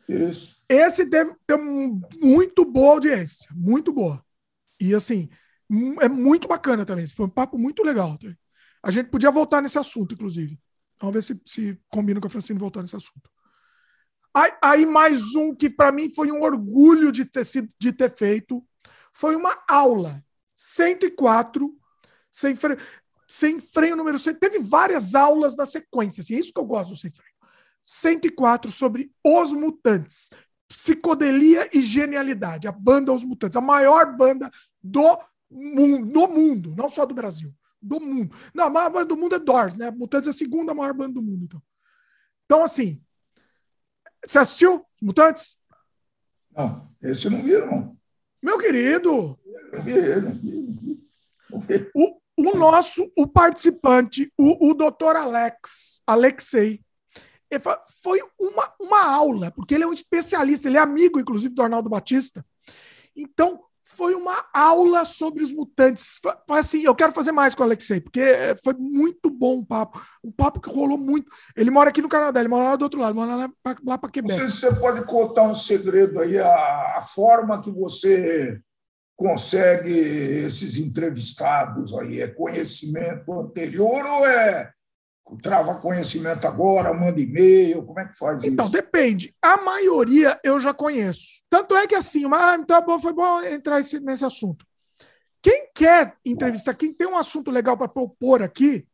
Isso. 0.07 0.55
Esse 0.69 1.09
teve, 1.09 1.35
teve 1.45 1.63
muito 2.19 2.63
boa 2.63 2.93
audiência, 2.93 3.49
muito 3.53 3.91
boa. 3.91 4.23
E 4.79 4.95
assim, 4.95 5.29
é 5.99 6.07
muito 6.07 6.47
bacana 6.47 6.85
também. 6.85 7.05
Foi 7.07 7.25
um 7.25 7.29
papo 7.29 7.57
muito 7.57 7.83
legal. 7.83 8.17
Também. 8.17 8.37
A 8.87 8.91
gente 8.91 9.09
podia 9.09 9.29
voltar 9.29 9.61
nesse 9.61 9.77
assunto, 9.77 10.13
inclusive. 10.13 10.57
Vamos 10.97 11.13
ver 11.13 11.21
se, 11.21 11.41
se 11.45 11.77
combina 11.89 12.21
com 12.21 12.27
a 12.27 12.29
Francine 12.29 12.57
voltar 12.57 12.79
nesse 12.79 12.95
assunto. 12.95 13.29
Aí, 14.33 14.51
aí 14.63 14.85
mais 14.85 15.35
um 15.35 15.53
que 15.53 15.69
para 15.69 15.91
mim 15.91 16.09
foi 16.09 16.31
um 16.31 16.41
orgulho 16.41 17.11
de 17.11 17.25
ter, 17.25 17.43
sido, 17.43 17.67
de 17.77 17.91
ter 17.91 18.09
feito 18.09 18.65
foi 19.11 19.35
uma 19.35 19.61
aula 19.67 20.23
104 20.55 21.69
sem 22.31 22.55
freio, 22.55 22.79
sem 23.27 23.59
freio 23.59 23.97
número 23.97 24.17
100. 24.17 24.35
Teve 24.35 24.59
várias 24.59 25.15
aulas 25.15 25.57
na 25.57 25.65
sequência, 25.65 26.21
assim, 26.21 26.35
é 26.35 26.39
isso 26.39 26.53
que 26.53 26.59
eu 26.59 26.65
gosto 26.65 26.91
do 26.91 26.95
sem 26.95 27.11
freio. 27.11 27.33
104 27.83 28.71
sobre 28.71 29.11
Os 29.21 29.51
Mutantes, 29.51 30.29
psicodelia 30.65 31.69
e 31.73 31.81
genialidade, 31.81 32.69
a 32.69 32.71
banda 32.71 33.11
Os 33.11 33.25
Mutantes, 33.25 33.57
a 33.57 33.61
maior 33.61 34.15
banda 34.15 34.49
do 34.81 35.19
mundo, 35.51 36.05
do 36.05 36.27
mundo, 36.29 36.73
não 36.77 36.87
só 36.87 37.05
do 37.05 37.13
Brasil 37.13 37.53
do 37.87 37.99
mundo. 37.99 38.35
Não, 38.53 38.65
a 38.65 38.69
maior 38.69 38.89
banda 38.89 39.05
do 39.05 39.17
mundo 39.17 39.35
é 39.35 39.39
Doors, 39.39 39.75
né? 39.75 39.91
Mutantes 39.91 40.27
é 40.27 40.31
a 40.31 40.33
segunda 40.33 40.73
maior 40.73 40.93
banda 40.93 41.13
do 41.13 41.21
mundo, 41.21 41.45
então. 41.45 41.61
Então, 42.45 42.63
assim, 42.63 43.01
você 44.25 44.39
assistiu 44.39 44.85
Mutantes? 45.01 45.57
Não, 46.55 46.87
esse 47.01 47.25
eu 47.25 47.31
não 47.31 47.41
vi, 47.41 47.57
não. 47.57 47.97
Meu 48.41 48.57
querido! 48.57 49.37
Eu 49.71 49.81
vi 49.81 49.91
ele. 49.91 50.97
O, 51.93 52.19
o 52.37 52.57
nosso, 52.57 53.11
o 53.15 53.27
participante, 53.27 54.31
o, 54.37 54.69
o 54.69 54.73
doutor 54.73 55.15
Alex, 55.15 56.01
Alexei, 56.05 56.81
foi 58.03 58.19
uma, 58.39 58.73
uma 58.79 59.05
aula, 59.05 59.51
porque 59.51 59.75
ele 59.75 59.83
é 59.83 59.87
um 59.87 59.93
especialista, 59.93 60.67
ele 60.67 60.77
é 60.77 60.81
amigo, 60.81 61.19
inclusive, 61.19 61.53
do 61.53 61.61
Arnaldo 61.61 61.89
Batista. 61.89 62.45
Então, 63.15 63.63
foi 63.95 64.13
uma 64.15 64.45
aula 64.53 65.05
sobre 65.05 65.41
os 65.43 65.53
mutantes. 65.53 66.19
Assim, 66.49 66.83
eu 66.83 66.93
quero 66.93 67.13
fazer 67.13 67.31
mais 67.31 67.55
com 67.55 67.63
o 67.63 67.65
Alexei, 67.65 68.01
porque 68.01 68.21
foi 68.63 68.73
muito 68.73 69.29
bom 69.29 69.59
o 69.59 69.65
papo. 69.65 70.01
Um 70.23 70.31
papo 70.31 70.59
que 70.59 70.69
rolou 70.69 70.97
muito. 70.97 71.31
Ele 71.55 71.71
mora 71.71 71.89
aqui 71.89 72.01
no 72.01 72.09
Canadá, 72.09 72.39
ele 72.39 72.49
mora 72.49 72.71
lá 72.71 72.75
do 72.75 72.83
outro 72.83 72.99
lado, 72.99 73.15
mora 73.15 73.49
lá 73.85 73.97
para 73.97 74.11
Quebec. 74.11 74.37
Não 74.37 74.49
sei 74.49 74.49
se 74.49 74.59
você 74.59 74.75
pode 74.79 75.05
contar 75.05 75.43
um 75.43 75.55
segredo 75.55 76.19
aí, 76.19 76.37
a, 76.37 76.97
a 76.97 77.01
forma 77.01 77.61
que 77.61 77.71
você 77.71 78.59
consegue 79.15 79.89
esses 79.89 80.75
entrevistados 80.77 81.93
aí? 81.97 82.21
É 82.21 82.27
conhecimento 82.27 83.31
anterior 83.31 84.05
ou 84.05 84.27
é 84.27 84.71
trava 85.41 85.75
conhecimento 85.75 86.47
agora, 86.47 86.93
manda 86.93 87.19
e-mail, 87.19 87.83
como 87.83 87.99
é 87.99 88.07
que 88.07 88.17
faz 88.17 88.43
então, 88.43 88.47
isso? 88.47 88.53
Então, 88.53 88.69
depende. 88.69 89.35
A 89.41 89.57
maioria 89.57 90.39
eu 90.43 90.59
já 90.59 90.73
conheço. 90.73 91.43
Tanto 91.49 91.75
é 91.75 91.85
que 91.85 91.95
assim, 91.95 92.25
ah, 92.33 92.57
então 92.59 92.85
bom, 92.85 92.99
foi 92.99 93.13
bom 93.13 93.41
entrar 93.41 93.81
nesse 94.01 94.25
assunto. 94.25 94.65
Quem 95.41 95.69
quer 95.73 96.15
entrevistar, 96.25 96.73
quem 96.73 96.93
tem 96.93 97.07
um 97.07 97.17
assunto 97.17 97.51
legal 97.51 97.77
para 97.77 97.87
propor 97.87 98.41
aqui, 98.41 98.87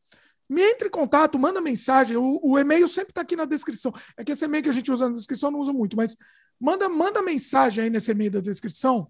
me 0.49 0.61
entre 0.61 0.87
em 0.87 0.91
contato, 0.91 1.39
manda 1.39 1.61
mensagem. 1.61 2.17
O, 2.17 2.39
o 2.43 2.59
e-mail 2.59 2.87
sempre 2.87 3.11
está 3.11 3.21
aqui 3.21 3.35
na 3.35 3.45
descrição. 3.45 3.93
É 4.17 4.23
que 4.23 4.31
esse 4.31 4.45
e-mail 4.45 4.63
que 4.63 4.69
a 4.69 4.73
gente 4.73 4.91
usa 4.91 5.07
na 5.07 5.15
descrição 5.15 5.49
não 5.49 5.59
usa 5.59 5.73
muito, 5.73 5.95
mas 5.95 6.15
manda, 6.59 6.87
manda 6.89 7.21
mensagem 7.21 7.85
aí 7.85 7.89
nesse 7.89 8.11
e-mail 8.11 8.31
da 8.31 8.39
descrição. 8.39 9.07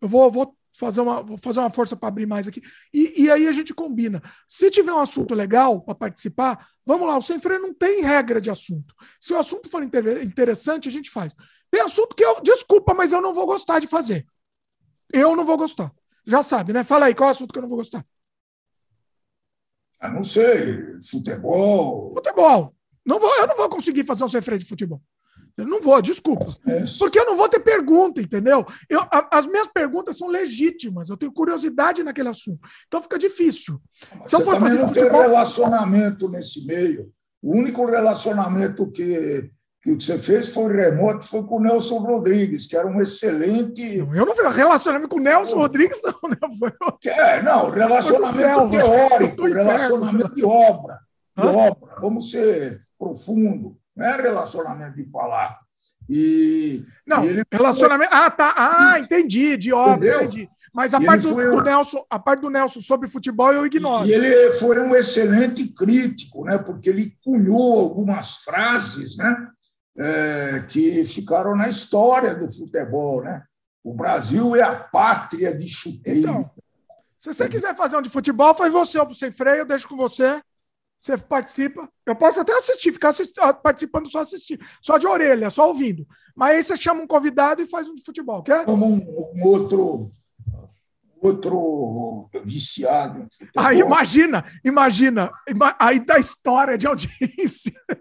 Eu 0.00 0.08
vou, 0.08 0.30
vou 0.30 0.56
fazer 0.78 1.00
uma, 1.00 1.22
vou 1.22 1.38
fazer 1.42 1.60
uma 1.60 1.70
força 1.70 1.96
para 1.96 2.08
abrir 2.08 2.26
mais 2.26 2.46
aqui. 2.46 2.62
E, 2.92 3.24
e, 3.24 3.30
aí 3.30 3.48
a 3.48 3.52
gente 3.52 3.74
combina. 3.74 4.22
Se 4.48 4.70
tiver 4.70 4.92
um 4.92 5.00
assunto 5.00 5.34
legal 5.34 5.80
para 5.80 5.94
participar, 5.94 6.68
vamos 6.84 7.08
lá. 7.08 7.16
O 7.16 7.22
Sem 7.22 7.40
Freio 7.40 7.60
não 7.60 7.74
tem 7.74 8.02
regra 8.02 8.40
de 8.40 8.50
assunto. 8.50 8.94
Se 9.20 9.32
o 9.32 9.38
assunto 9.38 9.68
for 9.68 9.82
interessante, 9.82 10.88
a 10.88 10.92
gente 10.92 11.10
faz. 11.10 11.34
Tem 11.70 11.80
assunto 11.80 12.14
que 12.14 12.24
eu, 12.24 12.40
desculpa, 12.40 12.94
mas 12.94 13.12
eu 13.12 13.20
não 13.20 13.34
vou 13.34 13.46
gostar 13.46 13.80
de 13.80 13.86
fazer. 13.86 14.26
Eu 15.12 15.34
não 15.34 15.44
vou 15.44 15.56
gostar. 15.56 15.92
Já 16.26 16.42
sabe, 16.42 16.72
né? 16.72 16.84
Fala 16.84 17.06
aí, 17.06 17.14
qual 17.14 17.28
é 17.28 17.30
o 17.30 17.34
assunto 17.34 17.52
que 17.52 17.58
eu 17.58 17.62
não 17.62 17.68
vou 17.68 17.78
gostar? 17.78 18.04
Ah, 19.98 20.10
não 20.10 20.22
sei, 20.22 21.00
futebol. 21.02 22.12
Futebol. 22.14 22.74
Não 23.04 23.18
vou, 23.18 23.34
eu 23.36 23.46
não 23.46 23.56
vou 23.56 23.68
conseguir 23.68 24.04
fazer 24.04 24.24
um 24.24 24.28
sem 24.28 24.40
freio 24.40 24.58
de 24.58 24.66
futebol. 24.66 25.00
Eu 25.56 25.66
não 25.66 25.80
vou, 25.80 26.02
desculpa. 26.02 26.44
Porque 26.98 27.18
eu 27.18 27.24
não 27.24 27.36
vou 27.36 27.48
ter 27.48 27.60
pergunta, 27.60 28.20
entendeu? 28.20 28.66
Eu, 28.90 29.00
a, 29.10 29.38
as 29.38 29.46
minhas 29.46 29.66
perguntas 29.66 30.18
são 30.18 30.28
legítimas, 30.28 31.08
eu 31.08 31.16
tenho 31.16 31.32
curiosidade 31.32 32.02
naquele 32.02 32.28
assunto. 32.28 32.60
Então 32.86 33.00
fica 33.00 33.18
difícil. 33.18 33.80
Mas 34.20 34.30
Se 34.30 34.36
eu 34.36 34.42
for 34.42 34.60
fazer 34.60 34.78
não 34.78 34.88
futebol... 34.88 35.10
tem 35.10 35.20
relacionamento 35.30 36.28
nesse 36.28 36.66
meio. 36.66 37.10
O 37.42 37.56
único 37.56 37.86
relacionamento 37.86 38.90
que, 38.90 39.50
que 39.82 39.94
você 39.94 40.18
fez 40.18 40.50
foi 40.50 40.70
remoto, 40.74 41.24
foi 41.24 41.42
com 41.44 41.56
o 41.56 41.62
Nelson 41.62 41.98
Rodrigues, 41.98 42.66
que 42.66 42.76
era 42.76 42.86
um 42.86 43.00
excelente. 43.00 43.96
Eu 43.98 44.26
não 44.26 44.34
fiz 44.34 44.54
relacionamento 44.54 45.08
com 45.08 45.20
o 45.20 45.22
Nelson 45.22 45.56
Rodrigues, 45.56 46.00
não, 46.04 46.30
né? 46.30 46.36
Foi... 46.58 46.72
É, 47.10 47.42
não, 47.42 47.70
relacionamento 47.70 48.70
teórico, 48.70 49.44
relacionamento 49.46 50.34
de 50.34 50.44
obra. 50.44 50.98
De 51.34 51.46
obra. 51.46 51.96
Vamos 51.98 52.30
ser 52.30 52.82
profundo 52.98 53.78
não 53.96 54.06
é 54.06 54.20
relacionamento 54.20 54.96
de 54.96 55.10
falar. 55.10 55.58
E, 56.08 56.84
não, 57.06 57.24
e 57.24 57.28
ele... 57.28 57.42
relacionamento. 57.50 58.10
Ah, 58.12 58.30
tá. 58.30 58.54
Ah, 58.56 59.00
entendi, 59.00 59.56
de 59.56 59.72
óbvio, 59.72 60.22
entendi. 60.22 60.48
Mas 60.72 60.92
a 60.92 61.00
parte 61.00 61.22
do, 61.22 61.34
do, 61.34 61.62
Nelson, 61.62 62.04
a 62.10 62.18
parte 62.18 62.40
do 62.40 62.50
Nelson 62.50 62.82
sobre 62.82 63.08
futebol 63.08 63.50
eu 63.50 63.64
ignoro. 63.64 64.06
E 64.06 64.12
ele 64.12 64.52
foi 64.52 64.78
um 64.78 64.94
excelente 64.94 65.66
crítico, 65.68 66.44
né? 66.44 66.58
Porque 66.58 66.90
ele 66.90 67.16
cunhou 67.24 67.80
algumas 67.80 68.36
frases, 68.36 69.16
né? 69.16 69.48
É, 69.98 70.64
que 70.68 71.02
ficaram 71.06 71.56
na 71.56 71.66
história 71.66 72.34
do 72.34 72.52
futebol, 72.52 73.22
né? 73.22 73.42
O 73.82 73.94
Brasil 73.94 74.54
é 74.54 74.60
a 74.60 74.74
pátria 74.74 75.56
de 75.56 75.66
chuteiro. 75.66 76.20
Então, 76.20 76.50
se 77.18 77.32
você 77.32 77.48
quiser 77.48 77.74
fazer 77.74 77.96
um 77.96 78.02
de 78.02 78.10
futebol, 78.10 78.54
faz 78.54 78.70
você 78.70 78.98
ou 78.98 79.14
sem 79.14 79.32
freio, 79.32 79.60
eu 79.60 79.64
deixo 79.64 79.88
com 79.88 79.96
você. 79.96 80.42
Você 81.06 81.16
participa. 81.16 81.88
Eu 82.04 82.16
posso 82.16 82.40
até 82.40 82.52
assistir, 82.52 82.92
ficar 82.92 83.12
participando 83.62 84.10
só 84.10 84.22
assistir, 84.22 84.58
só 84.82 84.98
de 84.98 85.06
orelha, 85.06 85.48
só 85.50 85.68
ouvindo. 85.68 86.04
Mas 86.34 86.56
aí 86.56 86.62
você 86.64 86.76
chama 86.76 87.02
um 87.02 87.06
convidado 87.06 87.62
e 87.62 87.66
faz 87.66 87.88
um 87.88 87.94
de 87.94 88.04
futebol, 88.04 88.42
quer? 88.42 88.64
Como 88.64 88.84
um, 88.84 88.96
um 89.36 89.46
outro 89.46 90.10
outro 91.22 92.28
viciado. 92.44 93.24
Aí 93.56 93.78
imagina, 93.80 94.44
imagina, 94.64 95.30
aí 95.78 96.00
da 96.00 96.18
história 96.18 96.76
de 96.76 96.88
audiência. 96.88 97.72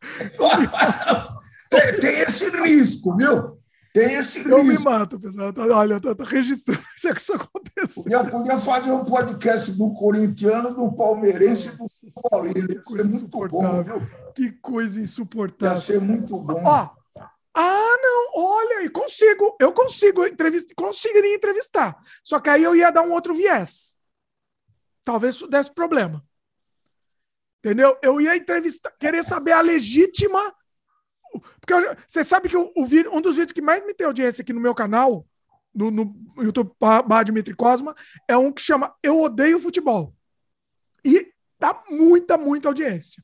tem, 1.70 2.00
tem 2.00 2.18
esse 2.20 2.50
risco, 2.62 3.16
viu? 3.16 3.60
Tem 3.94 4.14
esse 4.14 4.38
risco. 4.38 4.50
Eu 4.50 4.64
me 4.64 4.76
mato, 4.82 5.20
pessoal. 5.20 5.52
Olha, 5.72 5.92
eu 5.94 5.98
estou 5.98 6.26
registrando 6.26 6.82
isso 6.96 7.14
que 7.14 7.20
isso 7.20 7.32
aconteceu. 7.32 8.02
Podia, 8.02 8.24
podia 8.24 8.58
fazer 8.58 8.90
um 8.90 9.04
podcast 9.04 9.70
do 9.70 9.94
corintiano, 9.94 10.74
do 10.74 10.92
palmeirense 10.92 11.68
e 11.68 11.76
do 11.76 12.28
paulino. 12.28 12.72
Ia 12.72 12.82
ser 12.82 13.04
muito 13.04 13.28
bom, 13.48 13.84
viu? 13.84 14.02
Que 14.34 14.50
coisa 14.50 15.00
insuportável. 15.00 15.76
Ia 15.76 15.80
ser 15.80 16.00
muito 16.00 16.36
bom. 16.36 16.60
Ó, 16.66 16.90
ah, 17.56 17.96
não, 18.02 18.30
olha 18.34 18.78
aí, 18.78 18.90
consigo, 18.90 19.56
eu 19.60 19.72
consigo 19.72 20.26
entrevistar, 20.26 20.74
conseguiria 20.74 21.36
entrevistar. 21.36 21.96
Só 22.24 22.40
que 22.40 22.50
aí 22.50 22.64
eu 22.64 22.74
ia 22.74 22.90
dar 22.90 23.02
um 23.02 23.12
outro 23.12 23.32
viés. 23.32 24.00
Talvez 25.04 25.40
desse 25.48 25.72
problema. 25.72 26.20
Entendeu? 27.64 27.96
Eu 28.02 28.20
ia 28.20 28.34
entrevistar, 28.34 28.90
querer 28.98 29.22
saber 29.22 29.52
a 29.52 29.60
legítima 29.60 30.52
porque 31.60 31.74
você 32.06 32.22
sabe 32.22 32.48
que 32.48 32.56
o, 32.56 32.72
o 32.76 32.84
vídeo, 32.84 33.14
um 33.14 33.20
dos 33.20 33.36
vídeos 33.36 33.52
que 33.52 33.62
mais 33.62 33.84
me 33.84 33.94
tem 33.94 34.06
audiência 34.06 34.42
aqui 34.42 34.52
no 34.52 34.60
meu 34.60 34.74
canal, 34.74 35.26
no, 35.74 35.90
no 35.90 36.14
YouTube 36.38 36.72
barra 36.80 37.22
Dimitri 37.22 37.54
Cosma, 37.54 37.94
é 38.28 38.36
um 38.36 38.52
que 38.52 38.62
chama 38.62 38.94
Eu 39.02 39.20
Odeio 39.20 39.58
Futebol. 39.58 40.14
E 41.04 41.32
dá 41.58 41.82
muita, 41.88 42.36
muita 42.36 42.68
audiência. 42.68 43.22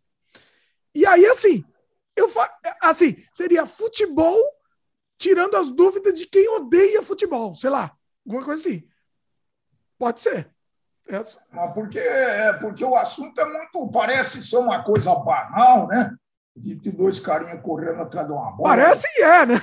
E 0.94 1.06
aí, 1.06 1.24
assim, 1.26 1.64
eu 2.16 2.28
assim, 2.82 3.24
seria 3.32 3.66
futebol 3.66 4.38
tirando 5.16 5.56
as 5.56 5.70
dúvidas 5.70 6.18
de 6.18 6.26
quem 6.26 6.48
odeia 6.48 7.02
futebol, 7.02 7.54
sei 7.54 7.70
lá, 7.70 7.94
alguma 8.26 8.44
coisa 8.44 8.60
assim. 8.60 8.88
Pode 9.98 10.20
ser. 10.20 10.50
Essa. 11.06 11.44
Mas 11.52 11.74
porque, 11.74 11.98
é, 11.98 12.52
porque 12.54 12.84
o 12.84 12.94
assunto 12.94 13.38
é 13.40 13.44
muito. 13.44 13.90
Parece 13.90 14.42
ser 14.42 14.56
uma 14.56 14.82
coisa 14.82 15.14
banal, 15.16 15.86
né? 15.88 16.14
22 16.62 17.20
carinha 17.20 17.56
correndo 17.58 18.02
atrás 18.02 18.26
de 18.26 18.32
uma 18.32 18.52
bola. 18.52 18.68
Parece 18.76 19.06
que 19.14 19.22
é, 19.22 19.46
né? 19.46 19.62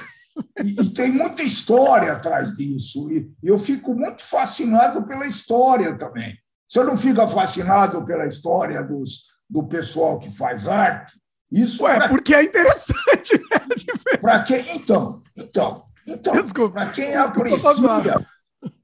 E, 0.64 0.82
e, 0.82 0.90
tem 0.94 1.12
muita 1.12 1.42
história 1.42 2.14
atrás 2.14 2.52
disso. 2.54 3.12
E 3.12 3.30
eu 3.44 3.58
fico 3.58 3.94
muito 3.94 4.24
fascinado 4.24 5.06
pela 5.08 5.26
história 5.26 5.98
também. 5.98 6.38
Você 6.68 6.84
não 6.84 6.98
fica 6.98 7.28
fascinado 7.28 8.06
pela 8.06 8.28
história 8.28 8.84
dos, 8.84 9.26
do 9.50 9.64
pessoal 9.68 10.20
que 10.20 10.30
faz 10.30 10.68
arte? 10.68 11.14
Isso 11.52 11.84
Ué, 11.84 11.96
pra... 11.96 12.10
porque 12.10 12.36
é 12.36 12.44
interessante. 12.44 13.34
Né? 13.34 14.18
Para 14.20 14.44
quem 14.44 14.76
então, 14.76 15.24
então, 15.36 15.86
então, 16.06 16.34
para 16.72 16.90
quem 16.90 17.16
aprecia, 17.16 18.26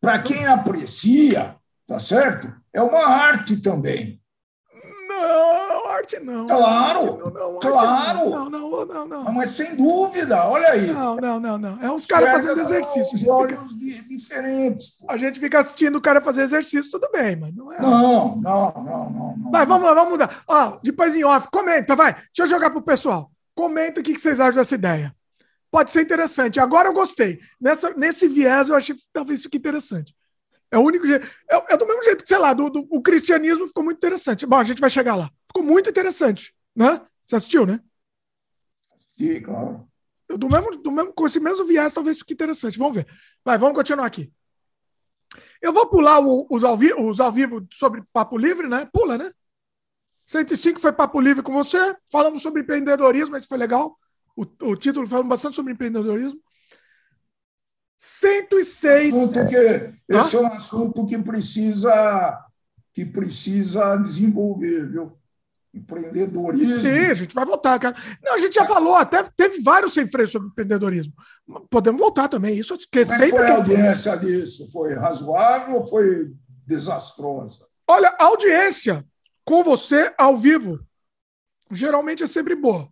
para 0.01 0.19
quem 0.19 0.45
aprecia, 0.45 1.55
tá 1.87 1.97
certo? 1.97 2.53
É 2.73 2.81
uma 2.81 3.05
arte 3.07 3.57
também. 3.57 4.21
Não, 5.07 5.62
arte 5.95 6.19
não. 6.19 6.47
Claro, 6.47 7.17
não, 7.17 7.31
não, 7.31 7.59
claro. 7.59 8.29
Não, 8.29 8.49
não, 8.49 8.85
não, 8.85 9.07
não, 9.07 9.33
Mas 9.33 9.51
sem 9.51 9.75
dúvida, 9.75 10.45
olha 10.45 10.69
aí. 10.69 10.87
Não, 10.87 11.15
não, 11.15 11.39
não, 11.39 11.57
não. 11.57 11.81
É 11.81 11.91
uns 11.91 12.05
caras 12.05 12.31
fazendo 12.31 12.59
exercício. 12.59 13.15
Os 13.15 13.27
olhos 13.27 13.59
fica... 13.73 14.07
diferentes. 14.09 14.93
A 15.07 15.17
gente 15.17 15.39
fica 15.39 15.59
assistindo 15.59 15.95
o 15.97 16.01
cara 16.01 16.21
fazer 16.21 16.43
exercício, 16.43 16.91
tudo 16.91 17.09
bem, 17.11 17.35
mas 17.35 17.55
não 17.55 17.71
é. 17.71 17.81
Não, 17.81 18.35
não, 18.37 18.73
não, 18.75 19.09
não. 19.09 19.37
não 19.37 19.51
vai, 19.51 19.65
vamos 19.65 19.87
lá, 19.87 19.93
vamos 19.93 20.11
mudar. 20.11 20.43
Ó, 20.47 20.77
depois 20.83 21.15
em 21.15 21.23
off, 21.23 21.47
comenta, 21.51 21.95
vai. 21.95 22.13
Deixa 22.13 22.41
eu 22.41 22.47
jogar 22.47 22.69
pro 22.69 22.81
pessoal. 22.81 23.31
Comenta 23.55 24.01
o 24.01 24.03
que 24.03 24.19
vocês 24.19 24.39
acham 24.39 24.55
dessa 24.55 24.75
ideia. 24.75 25.15
Pode 25.73 25.91
ser 25.91 26.01
interessante. 26.01 26.59
Agora 26.59 26.89
eu 26.89 26.93
gostei. 26.93 27.39
Nessa, 27.59 27.91
nesse 27.95 28.27
viés, 28.27 28.69
eu 28.69 28.75
achei 28.75 28.95
que 28.95 29.03
talvez 29.11 29.41
fique 29.41 29.57
interessante. 29.57 30.15
É 30.69 30.77
o 30.77 30.81
único 30.81 31.05
jeito. 31.05 31.27
É, 31.49 31.73
é, 31.73 31.77
do 31.77 31.85
mesmo 31.85 32.03
jeito 32.03 32.23
que, 32.23 32.27
sei 32.27 32.37
lá, 32.37 32.51
do, 32.51 32.69
do, 32.69 32.87
o 32.89 33.01
cristianismo 33.01 33.67
ficou 33.67 33.83
muito 33.83 33.97
interessante. 33.97 34.45
Bom, 34.45 34.57
a 34.57 34.63
gente 34.63 34.81
vai 34.81 34.89
chegar 34.89 35.15
lá. 35.15 35.29
Ficou 35.53 35.63
muito 35.63 35.87
interessante, 35.87 36.51
né? 36.75 36.99
Você 37.23 37.35
assistiu, 37.35 37.63
né? 37.63 37.79
Sim, 39.15 39.39
claro. 39.43 39.87
Do 40.27 40.49
mesmo, 40.49 40.71
do 40.71 40.91
mesmo, 40.91 41.13
com 41.13 41.27
esse 41.27 41.39
mesmo 41.39 41.63
viés, 41.63 41.93
talvez 41.93 42.17
fique 42.17 42.33
interessante. 42.33 42.79
Vamos 42.79 42.95
ver. 42.95 43.07
Vai, 43.45 43.55
vamos 43.55 43.75
continuar 43.75 44.07
aqui. 44.07 44.33
Eu 45.61 45.71
vou 45.71 45.87
pular 45.87 46.19
o, 46.19 46.47
os, 46.49 46.63
ao 46.63 46.75
vi, 46.75 46.91
os 46.91 47.19
ao 47.19 47.31
vivo 47.31 47.63
sobre 47.71 48.03
Papo 48.11 48.35
Livre, 48.35 48.67
né? 48.67 48.89
Pula, 48.91 49.15
né? 49.15 49.31
105 50.25 50.79
foi 50.79 50.91
Papo 50.91 51.21
Livre 51.21 51.43
com 51.43 51.53
você. 51.53 51.95
Falamos 52.11 52.41
sobre 52.41 52.63
empreendedorismo, 52.63 53.37
esse 53.37 53.47
foi 53.47 53.59
legal. 53.59 53.95
O, 54.35 54.41
o 54.41 54.75
título 54.75 55.05
falando 55.05 55.27
bastante 55.27 55.55
sobre 55.55 55.73
empreendedorismo. 55.73 56.41
106. 57.95 59.13
Assunto 59.13 59.47
que, 59.47 59.93
esse 60.09 60.35
é 60.35 60.39
um 60.39 60.47
assunto 60.47 61.05
que 61.05 61.19
precisa, 61.19 62.43
que 62.91 63.05
precisa 63.05 63.95
desenvolver, 63.97 64.89
viu? 64.89 65.22
Empreendedorismo. 65.73 66.81
Sim, 66.81 67.05
a 67.09 67.13
gente 67.15 67.33
vai 67.33 67.45
voltar, 67.45 67.79
cara. 67.79 67.95
Não, 68.23 68.35
a 68.35 68.37
gente 68.37 68.53
já 68.53 68.65
falou, 68.65 68.95
até 68.95 69.23
teve 69.23 69.61
vários 69.61 69.93
sem 69.93 70.07
freio 70.07 70.27
sobre 70.27 70.49
empreendedorismo. 70.49 71.13
Podemos 71.69 71.99
voltar 71.99 72.27
também. 72.27 72.57
Isso 72.57 72.77
que 72.77 73.03
Como 73.03 73.13
é 73.13 73.17
sempre 73.17 73.37
foi 73.37 73.47
a 73.47 73.55
audiência 73.55 74.15
disso? 74.17 74.71
Foi 74.71 74.93
razoável 74.93 75.77
ou 75.77 75.87
foi 75.87 76.31
desastrosa? 76.65 77.65
Olha, 77.87 78.15
a 78.19 78.25
audiência 78.25 79.03
com 79.43 79.63
você 79.63 80.13
ao 80.17 80.37
vivo 80.37 80.79
geralmente 81.71 82.23
é 82.23 82.27
sempre 82.27 82.55
boa. 82.55 82.87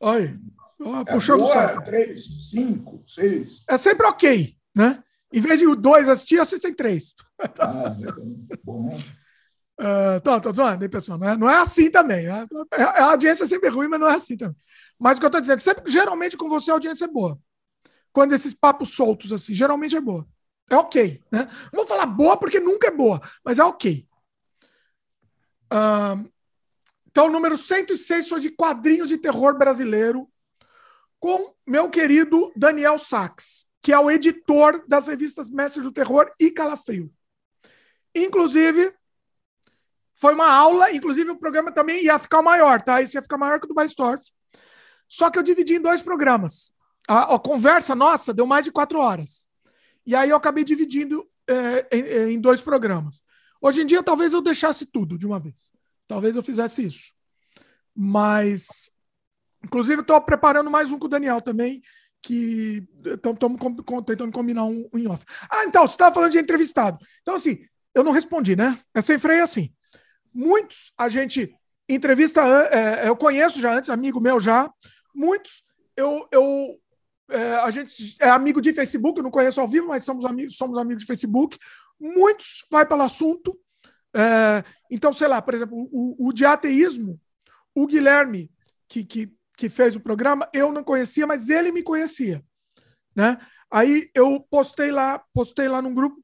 Aí, 0.00 0.36
é 0.80 1.12
puxando 1.12 1.40
boa, 1.40 1.50
o 1.50 1.52
saco. 1.52 1.82
Três, 1.82 2.50
cinco, 2.50 3.02
seis. 3.06 3.62
É 3.68 3.76
sempre 3.76 4.06
ok, 4.06 4.56
né? 4.74 5.02
Em 5.32 5.40
vez 5.40 5.58
de 5.58 5.76
dois 5.76 6.08
assistir, 6.08 6.38
assistem 6.38 6.72
três. 6.72 7.14
Ah, 7.58 7.96
bom. 8.62 8.96
Uh, 9.80 10.20
tô, 10.22 10.40
tô 10.40 10.52
zoando, 10.52 10.84
hein, 10.84 10.90
pessoal? 10.90 11.18
Não 11.18 11.28
é, 11.28 11.36
não 11.36 11.50
é 11.50 11.56
assim 11.56 11.90
também. 11.90 12.26
Né? 12.26 12.46
A 12.78 13.10
audiência 13.10 13.44
é 13.44 13.46
sempre 13.46 13.68
ruim, 13.68 13.88
mas 13.88 14.00
não 14.00 14.08
é 14.08 14.14
assim 14.14 14.36
também. 14.36 14.56
Mas 14.98 15.18
o 15.18 15.20
que 15.20 15.26
eu 15.26 15.30
tô 15.30 15.40
dizendo, 15.40 15.58
sempre, 15.58 15.90
geralmente 15.90 16.36
com 16.36 16.48
você 16.48 16.70
a 16.70 16.74
audiência 16.74 17.06
é 17.06 17.08
boa. 17.08 17.38
Quando 18.12 18.32
esses 18.32 18.54
papos 18.54 18.90
soltos 18.90 19.32
assim, 19.32 19.52
geralmente 19.54 19.96
é 19.96 20.00
boa. 20.00 20.26
É 20.70 20.76
ok, 20.76 21.20
né? 21.30 21.48
Não 21.72 21.80
vou 21.80 21.86
falar 21.86 22.06
boa 22.06 22.36
porque 22.36 22.60
nunca 22.60 22.88
é 22.88 22.90
boa, 22.90 23.20
mas 23.44 23.58
é 23.58 23.64
ok. 23.64 24.06
Uh, 25.72 26.30
então, 27.06 27.30
número 27.30 27.58
106 27.58 28.28
foi 28.28 28.40
de 28.40 28.50
quadrinhos 28.50 29.08
de 29.08 29.18
terror 29.18 29.56
brasileiro 29.58 30.28
com 31.18 31.54
meu 31.66 31.88
querido 31.90 32.52
Daniel 32.56 32.98
Sachs, 32.98 33.66
que 33.82 33.92
é 33.92 33.98
o 33.98 34.10
editor 34.10 34.84
das 34.86 35.08
revistas 35.08 35.50
Mestre 35.50 35.82
do 35.82 35.92
Terror 35.92 36.30
e 36.38 36.50
Calafrio. 36.50 37.12
Inclusive, 38.14 38.92
foi 40.14 40.32
uma 40.32 40.48
aula, 40.48 40.92
inclusive 40.92 41.30
o 41.30 41.36
programa 41.36 41.72
também 41.72 42.04
ia 42.04 42.18
ficar 42.18 42.40
maior, 42.40 42.80
tá? 42.80 43.02
Isso 43.02 43.16
ia 43.16 43.22
ficar 43.22 43.36
maior 43.36 43.58
que 43.58 43.66
o 43.66 43.68
do 43.68 43.74
Baistorf. 43.74 44.24
Só 45.08 45.28
que 45.28 45.38
eu 45.38 45.42
dividi 45.42 45.74
em 45.74 45.80
dois 45.80 46.00
programas. 46.00 46.72
A, 47.08 47.34
a, 47.34 47.38
conversa 47.38 47.94
nossa 47.94 48.32
deu 48.32 48.46
mais 48.46 48.64
de 48.64 48.72
quatro 48.72 48.98
horas. 48.98 49.46
E 50.06 50.14
aí 50.14 50.30
eu 50.30 50.36
acabei 50.36 50.64
dividindo 50.64 51.28
é, 51.48 51.86
em, 51.92 52.34
em 52.34 52.40
dois 52.40 52.60
programas. 52.60 53.22
Hoje 53.60 53.82
em 53.82 53.86
dia, 53.86 54.02
talvez 54.02 54.32
eu 54.32 54.40
deixasse 54.40 54.86
tudo 54.86 55.18
de 55.18 55.26
uma 55.26 55.40
vez. 55.40 55.70
Talvez 56.06 56.36
eu 56.36 56.42
fizesse 56.42 56.84
isso. 56.84 57.12
Mas, 57.94 58.90
inclusive, 59.64 60.00
estou 60.00 60.20
preparando 60.20 60.70
mais 60.70 60.92
um 60.92 60.98
com 60.98 61.06
o 61.06 61.08
Daniel 61.08 61.40
também, 61.40 61.82
que 62.22 62.86
estamos 63.04 63.38
tentando 64.06 64.32
combinar 64.32 64.64
um, 64.64 64.88
um 64.92 64.98
em 64.98 65.08
off. 65.08 65.24
Ah, 65.50 65.64
então, 65.64 65.86
você 65.86 65.94
estava 65.94 66.14
falando 66.14 66.32
de 66.32 66.38
entrevistado. 66.38 66.98
Então, 67.22 67.34
assim, 67.34 67.64
eu 67.94 68.02
não 68.02 68.12
respondi, 68.12 68.56
né? 68.56 68.78
É 68.94 69.00
sem 69.00 69.18
freio 69.18 69.42
assim. 69.42 69.72
Muitos 70.34 70.92
a 70.98 71.08
gente 71.08 71.54
entrevista, 71.88 72.42
é, 72.70 73.08
eu 73.08 73.16
conheço 73.16 73.60
já 73.60 73.76
antes, 73.76 73.90
amigo 73.90 74.20
meu 74.20 74.40
já. 74.40 74.70
Muitos 75.14 75.62
eu, 75.96 76.26
eu 76.32 76.78
é, 77.30 77.56
a 77.56 77.70
gente 77.70 78.16
é 78.20 78.28
amigo 78.28 78.60
de 78.60 78.72
Facebook, 78.72 79.22
não 79.22 79.30
conheço 79.30 79.60
ao 79.60 79.68
vivo, 79.68 79.88
mas 79.88 80.04
somos 80.04 80.24
amigos, 80.24 80.56
somos 80.56 80.76
amigos 80.76 81.02
de 81.02 81.06
Facebook. 81.06 81.58
Muitos 81.98 82.66
vai 82.70 82.86
pelo 82.86 83.02
assunto. 83.02 83.58
É, 84.14 84.64
então, 84.90 85.12
sei 85.12 85.28
lá, 85.28 85.40
por 85.40 85.54
exemplo, 85.54 85.88
o, 85.90 86.28
o 86.28 86.32
de 86.32 86.44
ateísmo, 86.44 87.20
o 87.74 87.86
Guilherme, 87.86 88.50
que, 88.88 89.04
que, 89.04 89.32
que 89.56 89.68
fez 89.68 89.96
o 89.96 90.00
programa, 90.00 90.48
eu 90.52 90.72
não 90.72 90.84
conhecia, 90.84 91.26
mas 91.26 91.48
ele 91.48 91.72
me 91.72 91.82
conhecia. 91.82 92.44
Né? 93.14 93.38
Aí 93.70 94.10
eu 94.14 94.40
postei 94.50 94.90
lá, 94.90 95.22
postei 95.32 95.68
lá 95.68 95.80
num 95.80 95.94
grupo 95.94 96.22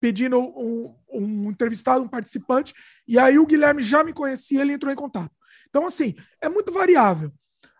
pedindo 0.00 0.38
um, 0.38 0.94
um 1.10 1.50
entrevistado, 1.50 2.04
um 2.04 2.08
participante, 2.08 2.74
e 3.06 3.18
aí 3.18 3.38
o 3.38 3.46
Guilherme 3.46 3.82
já 3.82 4.04
me 4.04 4.12
conhecia, 4.12 4.60
ele 4.60 4.72
entrou 4.72 4.92
em 4.92 4.96
contato. 4.96 5.34
Então, 5.68 5.86
assim, 5.86 6.14
é 6.40 6.48
muito 6.48 6.72
variável. 6.72 7.32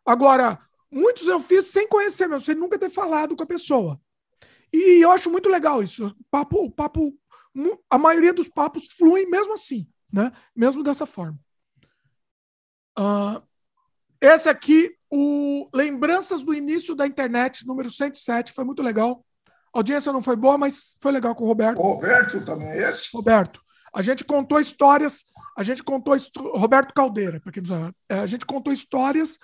Agora, 0.04 0.58
muitos 0.90 1.28
eu 1.28 1.40
fiz 1.40 1.66
sem 1.66 1.88
conhecer 1.88 2.26
mesmo, 2.26 2.44
sem 2.44 2.54
nunca 2.54 2.78
ter 2.78 2.90
falado 2.90 3.36
com 3.36 3.42
a 3.42 3.46
pessoa. 3.46 4.00
E 4.72 5.02
eu 5.02 5.10
acho 5.10 5.30
muito 5.30 5.48
legal 5.48 5.82
isso. 5.82 6.14
Papo, 6.30 6.70
papo, 6.70 7.14
a 7.88 7.98
maioria 7.98 8.32
dos 8.32 8.48
papos 8.48 8.92
fluem 8.92 9.28
mesmo 9.28 9.54
assim, 9.54 9.88
né? 10.12 10.32
Mesmo 10.54 10.82
dessa 10.82 11.06
forma. 11.06 11.38
Uh, 12.98 13.40
esse 14.20 14.48
aqui, 14.48 14.94
o 15.10 15.68
Lembranças 15.72 16.42
do 16.42 16.52
Início 16.52 16.94
da 16.94 17.06
Internet, 17.06 17.66
número 17.66 17.90
107, 17.90 18.52
foi 18.52 18.64
muito 18.64 18.82
legal. 18.82 19.24
A 19.74 19.78
audiência 19.78 20.12
não 20.12 20.22
foi 20.22 20.36
boa, 20.36 20.58
mas 20.58 20.96
foi 21.00 21.12
legal 21.12 21.34
com 21.34 21.44
o 21.44 21.46
Roberto. 21.46 21.78
O 21.78 21.94
Roberto 21.94 22.40
também 22.44 22.68
é 22.68 22.88
esse? 22.88 23.08
Roberto. 23.12 23.60
A 23.94 24.02
gente 24.02 24.24
contou 24.24 24.60
histórias, 24.60 25.24
a 25.56 25.62
gente 25.62 25.82
contou 25.82 26.16
Roberto 26.54 26.92
Caldeira, 26.92 27.40
para 27.40 27.52
quem 27.52 27.62
não 27.62 27.68
sabe. 27.68 27.94
É, 28.08 28.18
a 28.18 28.26
gente 28.26 28.44
contou 28.44 28.72
histórias 28.72 29.38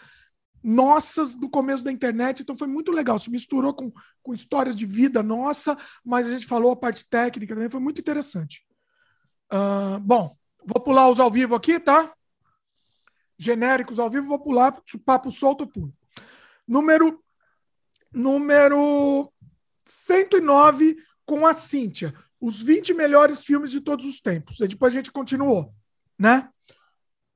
nossas 0.62 1.34
do 1.34 1.48
começo 1.48 1.84
da 1.84 1.92
internet, 1.92 2.40
então 2.40 2.56
foi 2.56 2.68
muito 2.68 2.90
legal. 2.90 3.18
Se 3.18 3.30
misturou 3.30 3.74
com, 3.74 3.92
com 4.22 4.32
histórias 4.32 4.74
de 4.74 4.86
vida 4.86 5.22
nossa, 5.22 5.76
mas 6.04 6.26
a 6.26 6.30
gente 6.30 6.46
falou 6.46 6.72
a 6.72 6.76
parte 6.76 7.06
técnica 7.08 7.54
também, 7.54 7.68
foi 7.68 7.80
muito 7.80 8.00
interessante. 8.00 8.64
Uh, 9.52 10.00
bom, 10.00 10.36
vou 10.64 10.82
pular 10.82 11.08
os 11.08 11.20
ao 11.20 11.30
vivo 11.30 11.54
aqui, 11.54 11.78
tá? 11.78 12.12
genéricos 13.38 13.98
ao 13.98 14.10
vivo, 14.10 14.28
vou 14.28 14.38
pular, 14.38 14.80
papo 15.04 15.30
solto, 15.30 15.64
eu 15.64 15.68
pulo. 15.68 15.92
Número, 16.66 17.22
número 18.12 19.32
109 19.84 20.96
com 21.26 21.46
a 21.46 21.54
Cíntia. 21.54 22.14
Os 22.40 22.60
20 22.60 22.94
melhores 22.94 23.44
filmes 23.44 23.70
de 23.70 23.80
todos 23.80 24.04
os 24.06 24.20
tempos. 24.20 24.60
E 24.60 24.68
depois 24.68 24.92
a 24.92 24.96
gente 24.96 25.10
continuou, 25.12 25.72
né? 26.18 26.48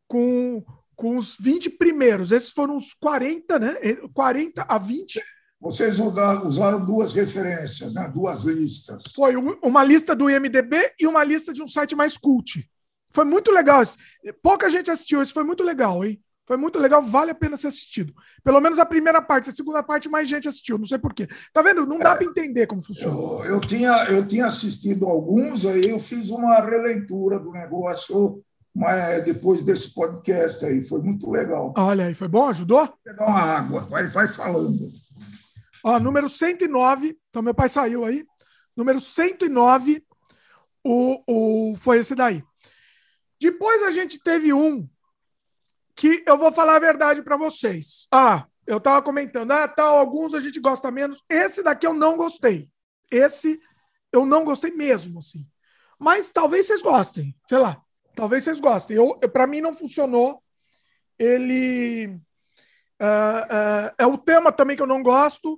Com, 0.06 0.64
com 0.94 1.16
os 1.16 1.36
20 1.38 1.70
primeiros. 1.70 2.32
Esses 2.32 2.50
foram 2.50 2.76
os 2.76 2.92
40, 2.94 3.58
né? 3.58 3.74
40 4.12 4.62
a 4.62 4.78
20. 4.78 5.20
Vocês 5.60 5.98
usaram 5.98 6.84
duas 6.84 7.12
referências, 7.12 7.94
né? 7.94 8.08
duas 8.14 8.42
listas. 8.42 9.04
Foi 9.14 9.34
uma 9.36 9.82
lista 9.82 10.14
do 10.14 10.30
IMDB 10.30 10.94
e 11.00 11.06
uma 11.06 11.24
lista 11.24 11.52
de 11.52 11.62
um 11.62 11.68
site 11.68 11.96
mais 11.96 12.16
cult. 12.16 12.64
Foi 13.10 13.24
muito 13.24 13.50
legal. 13.50 13.82
Pouca 14.40 14.70
gente 14.70 14.90
assistiu, 14.90 15.20
isso 15.20 15.34
foi 15.34 15.42
muito 15.42 15.64
legal, 15.64 16.04
hein? 16.04 16.22
Foi 16.48 16.56
muito 16.56 16.78
legal, 16.78 17.02
vale 17.02 17.30
a 17.30 17.34
pena 17.34 17.58
ser 17.58 17.66
assistido. 17.66 18.14
Pelo 18.42 18.58
menos 18.58 18.78
a 18.78 18.86
primeira 18.86 19.20
parte, 19.20 19.50
a 19.50 19.52
segunda 19.54 19.82
parte 19.82 20.08
mais 20.08 20.26
gente 20.26 20.48
assistiu, 20.48 20.78
não 20.78 20.86
sei 20.86 20.98
porquê. 20.98 21.28
Tá 21.52 21.60
vendo? 21.60 21.84
Não 21.84 21.98
dá 21.98 22.12
é, 22.12 22.14
para 22.14 22.24
entender 22.24 22.66
como 22.66 22.82
funciona. 22.82 23.14
Eu, 23.14 23.44
eu, 23.44 23.60
tinha, 23.60 24.04
eu 24.04 24.26
tinha 24.26 24.46
assistido 24.46 25.04
alguns, 25.04 25.66
aí 25.66 25.90
eu 25.90 26.00
fiz 26.00 26.30
uma 26.30 26.58
releitura 26.58 27.38
do 27.38 27.52
negócio 27.52 28.42
mas 28.74 29.24
depois 29.24 29.64
desse 29.64 29.92
podcast 29.92 30.64
aí, 30.64 30.80
foi 30.80 31.02
muito 31.02 31.28
legal. 31.28 31.74
Olha 31.76 32.06
aí, 32.06 32.14
foi 32.14 32.28
bom? 32.28 32.48
Ajudou? 32.48 32.86
Vou 32.86 32.98
pegar 33.02 33.26
uma 33.26 33.40
água, 33.40 33.80
vai, 33.80 34.06
vai 34.06 34.28
falando. 34.28 34.88
Ó, 35.82 35.98
número 35.98 36.28
109, 36.28 37.18
então 37.28 37.42
meu 37.42 37.52
pai 37.54 37.68
saiu 37.68 38.04
aí. 38.04 38.24
Número 38.76 39.00
109, 39.00 40.04
o, 40.84 41.22
o, 41.26 41.76
foi 41.76 41.98
esse 41.98 42.14
daí. 42.14 42.44
Depois 43.40 43.82
a 43.82 43.90
gente 43.90 44.22
teve 44.22 44.52
um 44.52 44.88
que 45.98 46.22
eu 46.24 46.38
vou 46.38 46.52
falar 46.52 46.76
a 46.76 46.78
verdade 46.78 47.22
para 47.22 47.36
vocês. 47.36 48.06
Ah, 48.12 48.46
eu 48.64 48.78
estava 48.78 49.02
comentando, 49.02 49.50
ah, 49.50 49.66
tal, 49.66 49.98
alguns 49.98 50.32
a 50.32 50.40
gente 50.40 50.60
gosta 50.60 50.92
menos. 50.92 51.20
Esse 51.28 51.60
daqui 51.60 51.88
eu 51.88 51.92
não 51.92 52.16
gostei. 52.16 52.70
Esse 53.10 53.60
eu 54.12 54.24
não 54.24 54.44
gostei 54.44 54.70
mesmo, 54.70 55.18
assim. 55.18 55.44
Mas 55.98 56.30
talvez 56.30 56.66
vocês 56.66 56.82
gostem, 56.82 57.34
sei 57.48 57.58
lá. 57.58 57.82
Talvez 58.14 58.44
vocês 58.44 58.60
gostem. 58.60 58.96
Eu, 58.96 59.18
eu 59.20 59.28
para 59.28 59.44
mim 59.48 59.60
não 59.60 59.74
funcionou. 59.74 60.40
Ele 61.18 62.06
uh, 62.06 62.14
uh, 63.02 63.94
é 63.98 64.06
o 64.06 64.16
tema 64.16 64.52
também 64.52 64.76
que 64.76 64.82
eu 64.82 64.86
não 64.86 65.02
gosto. 65.02 65.54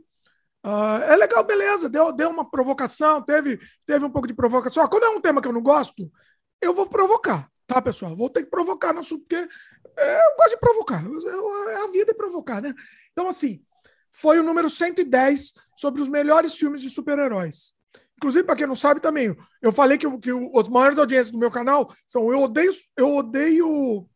Uh, 0.65 1.03
é 1.07 1.17
legal, 1.17 1.45
beleza. 1.45 1.87
Deu, 1.87 2.13
deu 2.13 2.31
uma 2.31 2.51
provocação, 2.51 3.21
teve, 3.21 3.61
teve 3.85 4.07
um 4.07 4.11
pouco 4.11 4.27
de 4.27 4.33
provocação. 4.33 4.89
quando 4.89 5.05
é 5.05 5.11
um 5.11 5.21
tema 5.21 5.43
que 5.43 5.49
eu 5.49 5.53
não 5.53 5.63
gosto, 5.63 6.11
eu 6.63 6.73
vou 6.73 6.87
provocar. 6.87 7.51
Tá, 7.71 7.81
pessoal? 7.81 8.17
Vou 8.17 8.29
ter 8.29 8.43
que 8.43 8.51
provocar 8.51 8.99
assunto, 8.99 9.25
porque 9.29 9.49
eu 9.97 10.37
gosto 10.37 10.51
de 10.51 10.57
provocar. 10.59 11.05
Eu, 11.05 11.69
é 11.69 11.85
a 11.85 11.87
vida 11.89 12.13
é 12.13 12.15
provocar, 12.15 12.61
né? 12.61 12.75
Então, 13.13 13.29
assim, 13.29 13.63
foi 14.13 14.39
o 14.39 14.43
número 14.43 14.69
110 14.69 15.53
sobre 15.77 16.03
os 16.03 16.09
melhores 16.09 16.55
filmes 16.55 16.81
de 16.81 16.91
super-heróis. 16.91 17.73
Inclusive, 18.17 18.45
para 18.45 18.57
quem 18.57 18.67
não 18.67 18.75
sabe 18.75 19.01
também, 19.01 19.35
eu 19.63 19.73
falei 19.73 19.97
que, 19.97 20.07
que 20.19 20.33
os 20.33 20.69
maiores 20.69 20.99
audiências 20.99 21.31
do 21.31 21.39
meu 21.39 21.51
canal 21.51 21.91
são 22.07 22.31
Eu 22.31 22.43
Odeio. 22.43 22.71
Eu 22.97 23.15
odeio. 23.17 24.07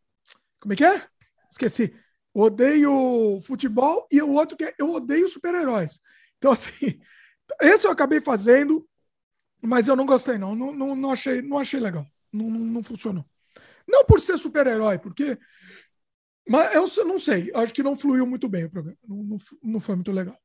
Como 0.61 0.75
é 0.75 0.77
que 0.77 0.85
é? 0.85 1.03
Esqueci. 1.51 1.95
Odeio 2.35 3.41
futebol 3.47 4.07
e 4.11 4.21
o 4.21 4.33
outro 4.33 4.57
que 4.57 4.65
é 4.65 4.75
Eu 4.79 4.93
Odeio 4.93 5.29
Super-Heróis. 5.29 6.01
Então, 6.37 6.53
assim, 6.53 7.01
esse 7.63 7.87
eu 7.87 7.91
acabei 7.91 8.21
fazendo, 8.21 8.87
mas 9.63 9.89
eu 9.89 9.97
não 9.97 10.05
gostei, 10.05 10.37
não. 10.37 10.55
Não, 10.55 10.73
não, 10.75 10.95
não 10.95 11.11
achei, 11.11 11.41
não 11.41 11.59
achei 11.59 11.81
legal. 11.81 12.07
Não, 12.33 12.51
não, 12.51 12.61
não 12.61 12.83
funcionou. 12.83 13.25
Não 13.87 14.05
por 14.05 14.21
ser 14.21 14.39
super-herói, 14.39 14.99
porque. 14.99 15.39
Mas 16.47 16.97
eu 16.97 17.07
não 17.07 17.19
sei, 17.19 17.51
acho 17.55 17.73
que 17.73 17.83
não 17.83 17.97
fluiu 17.97 18.27
muito 18.27 18.49
bem 18.49 18.65
o 18.65 18.71
programa. 18.71 18.99
Não, 19.07 19.17
não, 19.23 19.37
não 19.63 19.81
foi 19.81 19.95
muito 19.95 20.13
legal. 20.13 20.39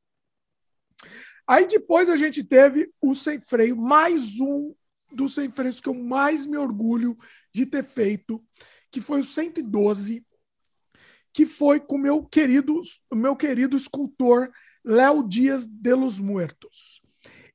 Aí 1.46 1.66
depois 1.66 2.08
a 2.08 2.16
gente 2.16 2.42
teve 2.42 2.90
o 3.00 3.14
Sem 3.14 3.40
Freio, 3.40 3.76
mais 3.76 4.40
um 4.40 4.74
dos 5.12 5.34
sem 5.34 5.50
freios 5.50 5.80
que 5.80 5.88
eu 5.88 5.94
mais 5.94 6.46
me 6.46 6.56
orgulho 6.56 7.16
de 7.52 7.66
ter 7.66 7.82
feito, 7.82 8.42
que 8.90 9.00
foi 9.00 9.20
o 9.20 9.24
112, 9.24 10.24
que 11.32 11.46
foi 11.46 11.80
com 11.80 11.98
meu 11.98 12.24
querido, 12.24 12.80
meu 13.12 13.36
querido 13.36 13.76
escultor 13.76 14.50
Léo 14.84 15.26
Dias 15.26 15.66
de 15.66 15.94
los 15.94 16.20
Muertos. 16.20 17.02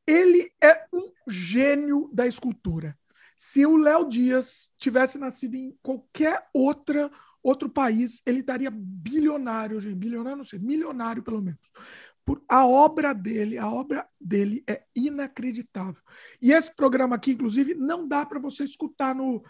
Ele 0.08 0.52
é 0.62 0.86
um 0.94 1.12
gênio 1.28 2.10
da 2.14 2.28
escultura. 2.28 2.98
Se 3.36 3.66
o 3.66 3.78
Léo 3.78 4.08
Dias 4.08 4.72
tivesse 4.78 5.18
nascido 5.18 5.56
em 5.56 5.78
qualquer 5.82 6.48
outra 6.54 7.12
outro 7.46 7.70
país, 7.70 8.24
ele 8.26 8.40
estaria 8.40 8.72
bilionário 8.72 9.78
hoje, 9.78 9.94
bilionário 9.94 10.38
não 10.38 10.44
sei, 10.44 10.58
milionário 10.58 11.22
pelo 11.22 11.44
menos. 11.44 11.60
Por 12.26 12.44
a 12.50 12.66
obra 12.66 13.14
dele, 13.14 13.56
a 13.60 13.70
obra 13.70 14.08
dele 14.20 14.64
é 14.68 14.84
inacreditável. 14.96 16.02
E 16.42 16.52
esse 16.52 16.76
programa 16.76 17.16
aqui, 17.16 17.34
inclusive, 17.34 17.76
não 17.76 18.08
dá 18.08 18.26
para 18.26 18.40
você 18.40 18.64
escutar 18.64 19.14
no, 19.14 19.44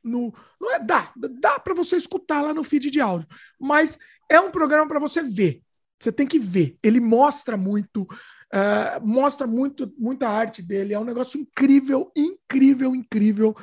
no 0.00 0.32
não 0.60 0.72
é 0.72 0.78
dá, 0.78 1.12
dá 1.16 1.58
para 1.58 1.74
você 1.74 1.96
escutar 1.96 2.40
lá 2.40 2.54
no 2.54 2.62
feed 2.62 2.88
de 2.88 3.00
áudio, 3.00 3.26
mas 3.58 3.98
é 4.30 4.38
um 4.38 4.52
programa 4.52 4.86
para 4.86 5.00
você 5.00 5.20
ver. 5.20 5.60
Você 6.00 6.10
tem 6.10 6.26
que 6.26 6.38
ver. 6.38 6.78
Ele 6.82 7.00
mostra 7.00 7.56
muito 7.56 8.06
Uh, 8.52 9.06
mostra 9.06 9.46
muito, 9.46 9.92
muita 9.96 10.28
arte 10.28 10.60
dele. 10.60 10.92
É 10.92 10.98
um 10.98 11.04
negócio 11.04 11.40
incrível, 11.40 12.10
incrível, 12.16 12.96
incrível. 12.96 13.56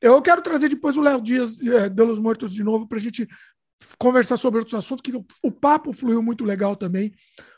Eu 0.00 0.20
quero 0.20 0.42
trazer 0.42 0.68
depois 0.68 0.96
o 0.96 1.00
Léo 1.00 1.20
Dias 1.20 1.56
uh, 1.58 1.88
de 1.88 2.02
Los 2.02 2.18
Mortos 2.18 2.52
de 2.52 2.64
novo 2.64 2.88
para 2.88 2.98
a 2.98 3.00
gente 3.00 3.28
conversar 3.96 4.36
sobre 4.36 4.58
outros 4.58 4.74
assuntos, 4.74 5.02
que 5.02 5.16
o, 5.16 5.24
o 5.42 5.52
papo 5.52 5.92
fluiu 5.92 6.20
muito 6.20 6.44
legal 6.44 6.74
também. 6.74 7.14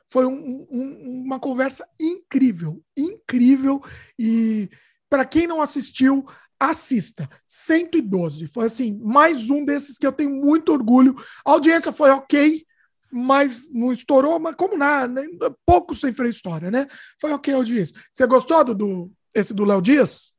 Foi 0.07 0.27
um, 0.27 0.67
um, 0.71 1.23
uma 1.25 1.41
conversa 1.41 1.89
incrível, 1.99 2.83
incrível. 2.95 3.83
E 4.19 4.69
para 5.09 5.25
quem 5.25 5.47
não 5.47 5.63
assistiu, 5.63 6.27
assista. 6.61 7.27
112. 7.47 8.49
Foi 8.49 8.67
assim, 8.67 9.01
mais 9.03 9.49
um 9.49 9.65
desses 9.65 9.97
que 9.97 10.07
eu 10.07 10.13
tenho 10.13 10.31
muito 10.31 10.73
orgulho. 10.73 11.15
A 11.43 11.53
audiência 11.53 11.91
foi 11.91 12.11
ok 12.11 12.63
mas 13.11 13.71
não 13.73 13.93
estourou, 13.93 14.39
mas 14.39 14.57
como 14.57 14.77
nada, 14.77 15.09
né? 15.09 15.27
pouco 15.65 15.95
sem 15.95 16.13
freio 16.13 16.31
história, 16.31 16.71
né? 16.71 16.87
Foi 17.21 17.33
ok, 17.33 17.55
eu 17.55 17.65
disse. 17.65 17.95
Você 18.13 18.27
gostou 18.27 18.65
do, 18.65 18.75
do 18.75 19.13
Esse 19.35 19.55
do 19.55 19.65
Léo 19.65 19.81
Dias? 19.81 20.33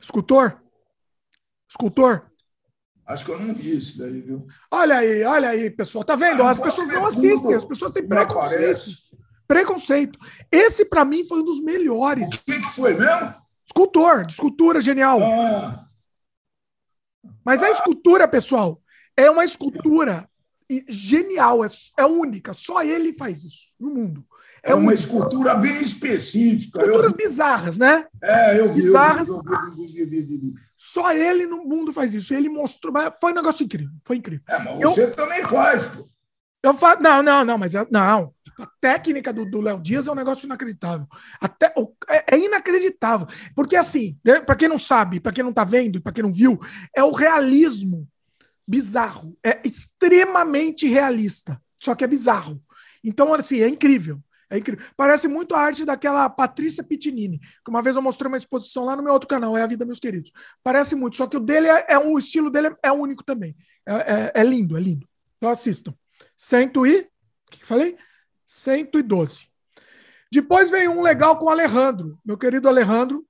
Escultor? 0.00 0.60
Escultor? 1.68 2.30
Acho 3.06 3.24
que 3.24 3.30
eu 3.32 3.38
não 3.38 3.54
vi 3.54 3.76
isso 3.76 3.98
daí, 3.98 4.20
viu? 4.20 4.46
Olha 4.70 4.96
aí, 4.96 5.22
olha 5.24 5.48
aí, 5.50 5.70
pessoal. 5.70 6.04
Tá 6.04 6.16
vendo? 6.16 6.42
Ah, 6.42 6.50
as 6.50 6.58
pessoas 6.58 6.88
não 6.94 7.06
assistem, 7.06 7.54
as 7.54 7.64
pessoas 7.64 7.92
têm 7.92 8.06
preconceito. 8.06 9.14
Preconceito. 9.46 10.18
Esse, 10.50 10.86
para 10.86 11.04
mim, 11.04 11.26
foi 11.26 11.40
um 11.40 11.44
dos 11.44 11.62
melhores. 11.62 12.26
O 12.32 12.44
que, 12.44 12.60
que 12.60 12.70
foi 12.70 12.94
mesmo? 12.94 13.34
Escultor, 13.66 14.26
de 14.26 14.32
escultura 14.32 14.80
genial. 14.80 15.20
Ah. 15.22 15.86
Mas 17.44 17.62
a 17.62 17.70
escultura, 17.70 18.26
pessoal, 18.26 18.80
é 19.16 19.30
uma 19.30 19.44
escultura 19.44 20.28
genial, 20.88 21.64
é, 21.64 21.68
é 21.98 22.06
única. 22.06 22.54
Só 22.54 22.82
ele 22.82 23.12
faz 23.12 23.44
isso 23.44 23.66
no 23.78 23.90
mundo. 23.90 24.24
É, 24.62 24.70
é 24.72 24.74
uma 24.74 24.88
única. 24.88 25.00
escultura 25.00 25.54
bem 25.54 25.76
específica. 25.80 26.78
Esculturas 26.78 27.12
eu... 27.12 27.16
bizarras, 27.16 27.78
né? 27.78 28.06
É, 28.22 28.58
eu 28.58 28.72
vi. 28.72 28.82
Bizarras. 28.82 29.28
Eu 29.28 29.42
vi, 29.74 30.00
eu 30.00 30.08
vi, 30.08 30.54
Só 30.76 31.12
ele 31.12 31.46
no 31.46 31.64
mundo 31.64 31.92
faz 31.92 32.14
isso. 32.14 32.34
Ele 32.34 32.48
mostrou. 32.48 32.94
Foi 33.20 33.32
um 33.32 33.36
negócio 33.36 33.64
incrível. 33.64 33.92
Foi 34.04 34.16
incrível. 34.16 34.44
É, 34.48 34.58
mas 34.58 34.78
você 34.80 35.10
também 35.10 35.42
faz, 35.44 35.86
pô. 35.86 36.08
Eu 36.64 36.72
faço. 36.72 37.02
Não, 37.02 37.22
não, 37.22 37.44
não, 37.44 37.58
mas 37.58 37.74
não. 37.90 38.32
A 38.58 38.66
técnica 38.80 39.32
do 39.32 39.60
Léo 39.60 39.80
Dias 39.80 40.06
é 40.06 40.10
um 40.10 40.14
negócio 40.14 40.46
inacreditável. 40.46 41.06
Até, 41.38 41.74
é, 42.08 42.36
é 42.36 42.38
inacreditável. 42.38 43.26
Porque, 43.54 43.76
assim, 43.76 44.16
né, 44.24 44.40
para 44.40 44.56
quem 44.56 44.68
não 44.68 44.78
sabe, 44.78 45.20
para 45.20 45.32
quem 45.32 45.42
não 45.42 45.50
está 45.50 45.62
vendo, 45.62 46.00
para 46.00 46.12
quem 46.12 46.22
não 46.22 46.32
viu, 46.32 46.58
é 46.96 47.04
o 47.04 47.10
realismo 47.10 48.08
bizarro. 48.66 49.36
É 49.42 49.60
extremamente 49.64 50.86
realista. 50.86 51.60
Só 51.82 51.94
que 51.94 52.04
é 52.04 52.06
bizarro. 52.06 52.62
Então, 53.02 53.32
assim, 53.34 53.60
é 53.60 53.68
incrível. 53.68 54.20
É 54.48 54.58
incrível. 54.58 54.84
Parece 54.96 55.26
muito 55.26 55.54
a 55.54 55.60
arte 55.60 55.84
daquela 55.84 56.28
Patrícia 56.28 56.84
Pitinini, 56.84 57.38
que 57.38 57.70
uma 57.70 57.82
vez 57.82 57.96
eu 57.96 58.02
mostrei 58.02 58.28
uma 58.28 58.36
exposição 58.36 58.84
lá 58.84 58.94
no 58.94 59.02
meu 59.02 59.12
outro 59.12 59.28
canal, 59.28 59.56
É 59.56 59.62
a 59.62 59.66
Vida, 59.66 59.84
Meus 59.84 59.98
Queridos. 59.98 60.32
Parece 60.62 60.94
muito, 60.94 61.16
só 61.16 61.26
que 61.26 61.36
o 61.36 61.40
dele 61.40 61.66
é, 61.66 61.86
é 61.88 61.98
o 61.98 62.18
estilo 62.18 62.50
dele 62.50 62.68
é, 62.68 62.76
é 62.84 62.92
único 62.92 63.24
também. 63.24 63.56
É, 63.86 63.94
é, 63.94 64.32
é, 64.34 64.44
lindo, 64.44 64.76
é 64.76 64.80
lindo. 64.80 65.08
Então 65.36 65.50
assistam. 65.50 65.94
Cento 66.36 66.86
e. 66.86 67.00
O 67.00 67.06
que, 67.50 67.58
que 67.58 67.66
falei? 67.66 67.96
112. 68.46 69.48
Depois 70.30 70.70
vem 70.70 70.88
um 70.88 71.02
legal 71.02 71.38
com 71.38 71.46
o 71.46 71.50
Alejandro, 71.50 72.18
meu 72.24 72.36
querido 72.36 72.68
Alejandro. 72.68 73.26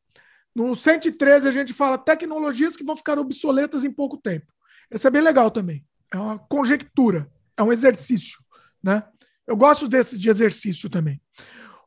No 0.55 0.75
113 0.75 1.49
a 1.49 1.51
gente 1.51 1.73
fala 1.73 1.99
tecnologias 1.99 2.77
que 2.77 2.85
vão 2.85 2.95
ficar 2.97 3.19
obsoletas 3.19 3.85
em 3.85 3.91
pouco 3.91 4.17
tempo. 4.17 4.54
Esse 4.91 5.07
é 5.07 5.11
bem 5.11 5.23
legal 5.23 5.51
também. 5.51 5.85
É 6.13 6.17
uma 6.17 6.39
conjectura, 6.39 7.31
é 7.57 7.63
um 7.63 7.73
exercício, 7.73 8.39
né? 8.83 9.03
Eu 9.47 9.57
gosto 9.57 9.89
desses 9.89 10.19
de 10.19 10.31
exercício 10.31 10.89
também. 10.89 11.21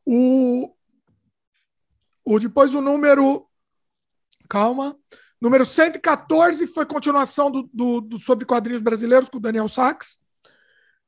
O, 0.04 0.72
o 2.24 2.38
depois 2.38 2.74
o 2.74 2.80
número 2.80 3.46
calma, 4.48 4.96
número 5.40 5.64
114 5.64 6.66
foi 6.66 6.86
continuação 6.86 7.50
do, 7.50 7.68
do, 7.72 8.00
do 8.00 8.18
sobre 8.18 8.44
quadrinhos 8.44 8.80
brasileiros 8.82 9.28
com 9.28 9.38
o 9.38 9.40
Daniel 9.40 9.68
Sachs. 9.68 10.18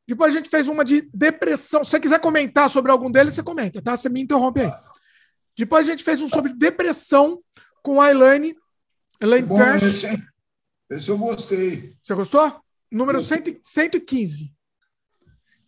Depois 0.06 0.34
a 0.34 0.36
gente 0.36 0.50
fez 0.50 0.66
uma 0.68 0.84
de 0.84 1.08
depressão. 1.14 1.84
Se 1.84 1.90
você 1.90 2.00
quiser 2.00 2.20
comentar 2.20 2.68
sobre 2.68 2.90
algum 2.90 3.10
deles, 3.10 3.34
você 3.34 3.42
comenta, 3.42 3.80
tá? 3.80 3.96
Você 3.96 4.08
me 4.08 4.20
interrompe 4.20 4.60
aí. 4.60 4.72
Depois 5.56 5.86
a 5.86 5.90
gente 5.90 6.02
fez 6.02 6.20
um 6.20 6.28
sobre 6.28 6.52
depressão 6.52 7.40
com 7.82 8.00
a 8.00 8.10
Elaine. 8.10 8.56
Elaine 9.20 9.46
Bom, 9.46 9.54
Trash. 9.54 9.82
Esse, 9.82 10.30
esse, 10.90 11.08
eu 11.08 11.18
gostei. 11.18 11.94
Você 12.02 12.14
gostou? 12.14 12.60
Número 12.90 13.20
100, 13.20 13.60
115. 13.62 14.52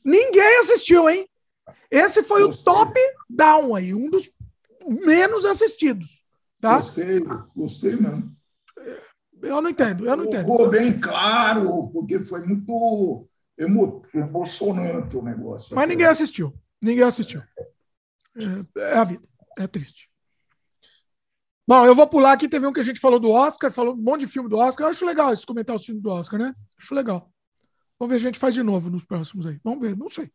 Ninguém 0.04 0.58
assistiu, 0.58 1.08
hein? 1.08 1.28
Esse 1.90 2.22
foi 2.22 2.42
gostei. 2.42 2.72
o 2.72 2.76
top 2.76 3.00
down 3.30 3.74
aí, 3.74 3.94
um 3.94 4.10
dos 4.10 4.30
menos 4.86 5.44
assistidos. 5.44 6.24
Tá? 6.60 6.76
Gostei, 6.76 7.20
gostei 7.54 7.96
mesmo. 7.96 8.36
Eu 9.40 9.60
não 9.60 9.70
entendo, 9.70 10.06
eu 10.06 10.16
não 10.16 10.24
entendo. 10.24 10.44
Ficou 10.44 10.68
bem 10.68 10.98
claro, 11.00 11.88
porque 11.88 12.20
foi 12.20 12.44
muito 12.46 13.28
emo, 13.58 14.04
emocionante 14.14 15.16
o 15.16 15.22
negócio. 15.22 15.74
Mas 15.74 15.88
ninguém 15.88 16.06
assistiu. 16.06 16.54
Ninguém 16.80 17.04
assistiu. 17.04 17.42
É, 18.36 18.80
é, 18.80 18.94
a 18.94 19.04
vida. 19.04 19.22
É 19.58 19.66
triste. 19.66 20.11
Bom, 21.66 21.86
eu 21.86 21.94
vou 21.94 22.06
pular 22.08 22.32
aqui. 22.32 22.48
Teve 22.48 22.66
um 22.66 22.72
que 22.72 22.80
a 22.80 22.84
gente 22.84 23.00
falou 23.00 23.20
do 23.20 23.30
Oscar, 23.30 23.70
falou 23.70 23.94
um 23.94 24.02
monte 24.02 24.20
de 24.20 24.26
filme 24.26 24.48
do 24.48 24.56
Oscar. 24.56 24.86
Eu 24.86 24.90
acho 24.90 25.06
legal 25.06 25.32
esse 25.32 25.46
comentar 25.46 25.76
os 25.76 25.84
filmes 25.84 26.02
do 26.02 26.10
Oscar, 26.10 26.40
né? 26.40 26.54
Acho 26.78 26.94
legal. 26.94 27.32
Vamos 27.98 28.12
ver 28.12 28.20
se 28.20 28.26
a 28.26 28.28
gente 28.28 28.38
faz 28.38 28.54
de 28.54 28.62
novo 28.62 28.90
nos 28.90 29.04
próximos 29.04 29.46
aí. 29.46 29.60
Vamos 29.62 29.80
ver, 29.80 29.96
não 29.96 30.08
sei. 30.08 30.30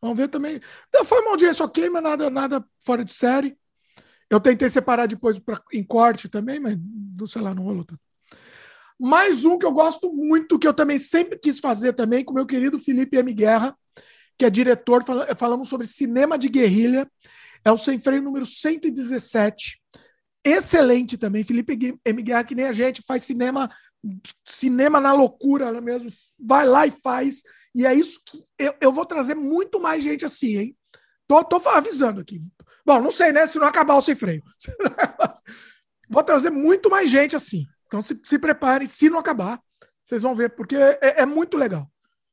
Vamos 0.00 0.16
ver 0.16 0.28
também. 0.28 0.60
Então, 0.88 1.04
foi 1.04 1.20
uma 1.20 1.30
audiência 1.30 1.64
ok, 1.64 1.88
mas 1.90 2.02
nada, 2.02 2.30
nada 2.30 2.64
fora 2.84 3.04
de 3.04 3.12
série. 3.14 3.56
Eu 4.30 4.40
tentei 4.40 4.68
separar 4.68 5.06
depois 5.06 5.38
pra, 5.38 5.60
em 5.72 5.82
corte 5.82 6.28
também, 6.28 6.60
mas 6.60 6.76
sei 7.26 7.40
lá, 7.40 7.54
não 7.54 7.62
rolou 7.62 7.84
tanto. 7.84 8.00
Mais 8.98 9.44
um 9.44 9.58
que 9.58 9.64
eu 9.64 9.72
gosto 9.72 10.12
muito, 10.12 10.58
que 10.58 10.66
eu 10.66 10.74
também 10.74 10.98
sempre 10.98 11.38
quis 11.38 11.60
fazer 11.60 11.92
também, 11.92 12.24
com 12.24 12.34
meu 12.34 12.46
querido 12.46 12.78
Felipe 12.80 13.16
M. 13.16 13.32
Guerra, 13.32 13.76
que 14.36 14.44
é 14.44 14.50
diretor, 14.50 15.04
falamos 15.36 15.68
sobre 15.68 15.86
cinema 15.86 16.36
de 16.36 16.48
guerrilha. 16.48 17.08
É 17.64 17.70
o 17.70 17.78
Sem 17.78 17.98
Freio 17.98 18.22
número 18.22 18.44
117. 18.44 19.80
Excelente 20.50 21.16
também. 21.18 21.44
Felipe 21.44 21.98
M. 22.04 22.22
Guerra, 22.22 22.44
que 22.44 22.54
nem 22.54 22.66
a 22.66 22.72
gente, 22.72 23.02
faz 23.02 23.24
cinema 23.24 23.70
cinema 24.46 25.00
na 25.00 25.12
loucura 25.12 25.80
mesmo. 25.80 26.10
Vai 26.38 26.66
lá 26.66 26.86
e 26.86 26.90
faz. 26.90 27.42
E 27.74 27.86
é 27.86 27.94
isso 27.94 28.20
que 28.24 28.44
eu, 28.58 28.74
eu 28.80 28.92
vou 28.92 29.04
trazer 29.04 29.34
muito 29.34 29.80
mais 29.80 30.02
gente 30.02 30.24
assim, 30.24 30.56
hein? 30.56 30.76
Tô, 31.26 31.42
tô 31.44 31.56
avisando 31.68 32.20
aqui. 32.20 32.40
Bom, 32.84 33.00
não 33.00 33.10
sei, 33.10 33.32
né? 33.32 33.44
Se 33.44 33.58
não 33.58 33.66
acabar 33.66 33.96
o 33.96 34.00
sem 34.00 34.14
freio. 34.14 34.42
Vou 36.08 36.22
trazer 36.22 36.48
muito 36.48 36.88
mais 36.88 37.10
gente 37.10 37.36
assim. 37.36 37.66
Então 37.86 38.00
se, 38.00 38.18
se 38.24 38.38
preparem, 38.38 38.88
se 38.88 39.10
não 39.10 39.18
acabar, 39.18 39.60
vocês 40.02 40.22
vão 40.22 40.34
ver, 40.34 40.54
porque 40.54 40.74
é, 40.74 41.20
é 41.20 41.26
muito 41.26 41.58
legal. 41.58 41.86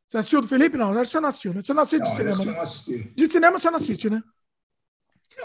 Você 0.07 0.17
assistiu 0.17 0.39
do 0.39 0.47
Felipe? 0.47 0.77
Não, 0.77 0.93
você 0.93 1.19
não 1.19 1.27
assistiu, 1.27 1.53
né? 1.53 1.61
Você 1.61 1.73
não 1.73 1.81
assiste 1.81 2.03
não, 2.03 2.09
de 2.09 2.15
cinema. 2.15 2.37
Né? 2.37 2.51
Não 2.53 2.61
assisti. 2.61 3.13
De 3.13 3.27
cinema 3.27 3.59
você 3.59 3.69
não 3.69 3.75
assiste, 3.75 4.09
né? 4.09 4.23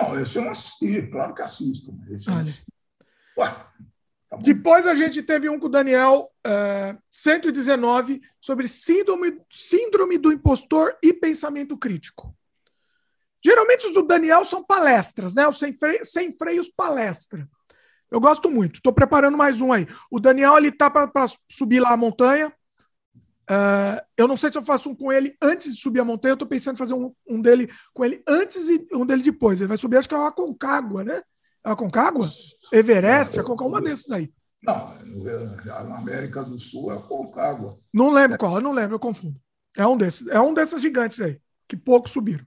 Não, 0.01 0.19
esse 0.19 0.39
eu 0.39 0.43
não 0.43 0.51
assisti, 0.51 1.03
claro 1.09 1.35
que 1.35 1.43
assisto. 1.43 1.95
Esse 2.09 2.31
Ué, 3.39 3.49
tá 4.29 4.37
Depois 4.39 4.87
a 4.87 4.95
gente 4.95 5.23
teve 5.23 5.49
um 5.49 5.59
com 5.59 5.67
o 5.67 5.71
Daniel, 5.71 6.31
uh, 6.47 6.51
é, 6.51 6.99
119, 7.11 8.21
sobre 8.41 8.67
síndrome, 8.69 9.41
síndrome 9.51 10.19
do 10.19 10.33
impostor 10.33 10.97
e 11.03 11.13
pensamento 11.13 11.77
crítico. 11.77 12.35
Geralmente 13.45 13.87
os 13.87 13.95
do 13.95 14.03
Daniel 14.03 14.45
são 14.45 14.63
palestras, 14.63 15.35
né? 15.35 15.47
O 15.47 15.53
Sem, 15.53 15.73
freio, 15.73 16.05
sem 16.05 16.33
Freios 16.37 16.69
Palestra. 16.69 17.49
Eu 18.11 18.21
gosto 18.21 18.51
muito. 18.51 18.77
Estou 18.77 18.93
preparando 18.93 19.37
mais 19.37 19.61
um 19.61 19.73
aí. 19.73 19.87
O 20.11 20.19
Daniel 20.19 20.59
ele 20.59 20.73
tá 20.73 20.91
para 20.91 21.27
subir 21.49 21.81
lá 21.81 21.93
a 21.93 21.97
montanha. 21.97 22.53
Uh, 23.51 24.01
eu 24.17 24.29
não 24.29 24.37
sei 24.37 24.49
se 24.49 24.57
eu 24.57 24.63
faço 24.63 24.89
um 24.89 24.95
com 24.95 25.11
ele 25.11 25.37
antes 25.43 25.75
de 25.75 25.81
subir 25.81 25.99
a 25.99 26.05
montanha. 26.05 26.31
Eu 26.31 26.35
estou 26.35 26.47
pensando 26.47 26.77
em 26.77 26.79
fazer 26.79 26.95
um, 26.95 27.13
um, 27.29 27.43
dele 27.43 27.69
com 27.93 28.05
ele 28.05 28.23
antes 28.29 28.69
e 28.69 28.87
um 28.93 29.05
dele 29.05 29.25
depois. 29.25 29.61
Ele 29.61 29.67
vai 29.67 29.77
subir, 29.77 29.97
acho 29.97 30.09
que 30.09 30.15
é 30.15 30.19
uma 30.19 30.31
Concagua, 30.31 31.03
né? 31.03 31.21
É 31.65 31.69
uma 31.69 31.77
Concagua? 31.77 32.25
Everest, 32.73 33.41
é 33.41 33.43
Concagua, 33.43 33.67
uma 33.67 33.81
desses 33.81 34.09
aí. 34.13 34.33
Não, 34.63 34.95
na 35.89 35.99
América 35.99 36.45
do 36.45 36.61
Sul 36.61 36.93
é 36.93 36.97
a 36.97 37.01
Concagua. 37.01 37.77
Não 37.93 38.11
lembro 38.11 38.39
qual, 38.39 38.55
eu 38.55 38.61
não 38.61 38.73
lembro, 38.73 38.95
eu 38.95 39.01
confundo. 39.01 39.41
É 39.77 39.85
um 39.85 39.97
desses, 39.97 40.27
é 40.29 40.41
um 40.41 40.55
desses 40.55 40.81
gigantes 40.81 41.21
aí, 41.21 41.41
que 41.67 41.77
poucos 41.77 42.13
subiram. 42.13 42.47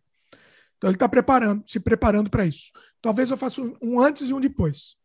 Então 0.78 0.90
ele 0.90 0.96
está 0.96 1.10
preparando, 1.10 1.64
se 1.68 1.82
preparando 1.82 2.30
para 2.30 2.46
isso. 2.46 2.72
Talvez 3.02 3.30
eu 3.30 3.36
faça 3.36 3.62
um 3.82 4.00
antes 4.00 4.30
e 4.30 4.34
um 4.34 4.40
depois. 4.40 4.96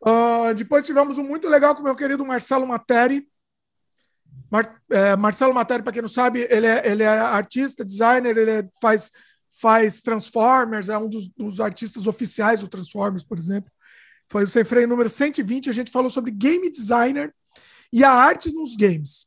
Uh, 0.00 0.54
depois 0.56 0.86
tivemos 0.86 1.18
um 1.18 1.24
muito 1.24 1.48
legal 1.48 1.74
com 1.74 1.82
o 1.82 1.84
meu 1.84 1.94
querido 1.94 2.24
Marcelo 2.24 2.66
Materi. 2.66 3.28
Mar, 4.50 4.80
é, 4.90 5.16
Marcelo 5.16 5.54
Materi, 5.54 5.82
para 5.82 5.92
quem 5.92 6.02
não 6.02 6.08
sabe, 6.08 6.46
ele 6.50 6.66
é, 6.66 6.86
ele 6.86 7.02
é 7.02 7.08
artista, 7.08 7.84
designer, 7.84 8.36
ele 8.36 8.50
é, 8.50 8.68
faz, 8.80 9.10
faz 9.60 10.02
Transformers, 10.02 10.88
é 10.88 10.98
um 10.98 11.08
dos, 11.08 11.28
dos, 11.28 11.60
artistas 11.60 12.06
oficiais 12.06 12.60
do 12.60 12.68
Transformers, 12.68 13.24
por 13.24 13.38
exemplo. 13.38 13.70
Foi 14.28 14.44
o 14.44 14.46
Sem 14.46 14.64
Freio 14.64 14.88
número 14.88 15.08
120, 15.08 15.70
a 15.70 15.72
gente 15.72 15.90
falou 15.90 16.10
sobre 16.10 16.30
game 16.30 16.70
designer 16.70 17.34
e 17.92 18.04
a 18.04 18.10
arte 18.10 18.52
nos 18.52 18.76
games. 18.76 19.26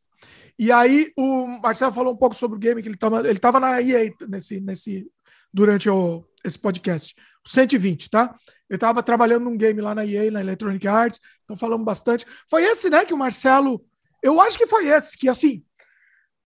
E 0.57 0.71
aí 0.71 1.11
o 1.17 1.47
Marcelo 1.61 1.93
falou 1.93 2.13
um 2.13 2.17
pouco 2.17 2.35
sobre 2.35 2.57
o 2.57 2.59
game, 2.59 2.81
que 2.81 2.87
ele 2.87 2.95
estava 2.95 3.27
ele 3.27 3.39
tava 3.39 3.59
na 3.59 3.81
EA 3.81 4.11
nesse, 4.27 4.59
nesse, 4.61 5.11
durante 5.53 5.89
o, 5.89 6.23
esse 6.43 6.57
podcast. 6.57 7.15
120, 7.45 8.09
tá? 8.09 8.35
Eu 8.69 8.75
estava 8.75 9.03
trabalhando 9.03 9.43
num 9.43 9.57
game 9.57 9.79
lá 9.79 9.93
na 9.93 10.05
EA, 10.05 10.31
na 10.31 10.41
Electronic 10.41 10.87
Arts, 10.87 11.19
então 11.43 11.55
falamos 11.55 11.85
bastante. 11.85 12.25
Foi 12.49 12.63
esse, 12.63 12.89
né, 12.89 13.05
que 13.05 13.13
o 13.13 13.17
Marcelo. 13.17 13.83
Eu 14.25 14.41
acho 14.41 14.57
que 14.57 14.65
foi 14.65 14.87
esse, 14.87 15.15
que 15.15 15.29
assim. 15.29 15.63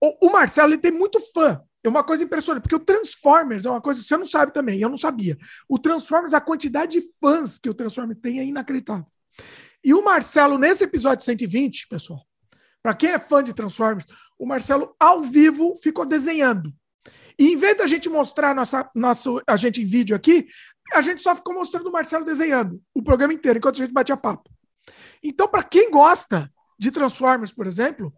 O, 0.02 0.28
o 0.28 0.32
Marcelo 0.32 0.72
ele 0.72 0.82
tem 0.82 0.94
muito 0.94 1.20
fã. 1.34 1.62
É 1.84 1.90
uma 1.90 2.06
coisa 2.06 2.24
impressionante, 2.24 2.64
porque 2.64 2.76
o 2.76 2.80
Transformers 2.80 3.66
é 3.66 3.70
uma 3.70 3.82
coisa 3.82 4.00
que 4.00 4.08
você 4.08 4.16
não 4.16 4.26
sabe 4.26 4.54
também, 4.54 4.80
eu 4.80 4.88
não 4.88 4.98
sabia. 4.98 5.38
O 5.68 5.78
Transformers, 5.78 6.34
a 6.34 6.40
quantidade 6.40 7.00
de 7.00 7.08
fãs 7.22 7.60
que 7.60 7.70
o 7.70 7.74
Transformers 7.74 8.18
tem 8.22 8.40
é 8.40 8.46
inacreditável. 8.46 9.06
E 9.84 9.94
o 9.94 10.02
Marcelo, 10.02 10.58
nesse 10.58 10.86
episódio 10.86 11.26
120, 11.26 11.90
pessoal, 11.90 12.26
para 12.82 12.96
quem 12.96 13.12
é 13.12 13.20
fã 13.20 13.44
de 13.44 13.54
Transformers, 13.54 14.06
o 14.40 14.46
Marcelo, 14.46 14.96
ao 14.98 15.22
vivo, 15.22 15.76
ficou 15.84 16.06
desenhando. 16.06 16.74
E 17.38 17.52
em 17.52 17.58
vez 17.58 17.78
da 17.78 17.86
gente 17.86 18.08
mostrar 18.08 18.56
nossa, 18.56 18.90
nosso, 18.96 19.42
a 19.46 19.58
gente 19.58 19.82
em 19.82 19.86
vídeo 19.86 20.16
aqui, 20.16 20.48
a 20.94 21.02
gente 21.02 21.22
só 21.22 21.36
ficou 21.36 21.54
mostrando 21.54 21.88
o 21.88 21.92
Marcelo 21.92 22.24
desenhando 22.24 22.82
o 22.94 23.04
programa 23.04 23.34
inteiro, 23.34 23.60
enquanto 23.60 23.76
a 23.76 23.86
gente 23.86 23.94
batia 23.94 24.16
papo. 24.16 24.50
Então, 25.22 25.48
para 25.48 25.62
quem 25.62 25.92
gosta 25.92 26.50
de 26.78 26.92
Transformers, 26.92 27.52
por 27.52 27.68
exemplo, 27.68 28.14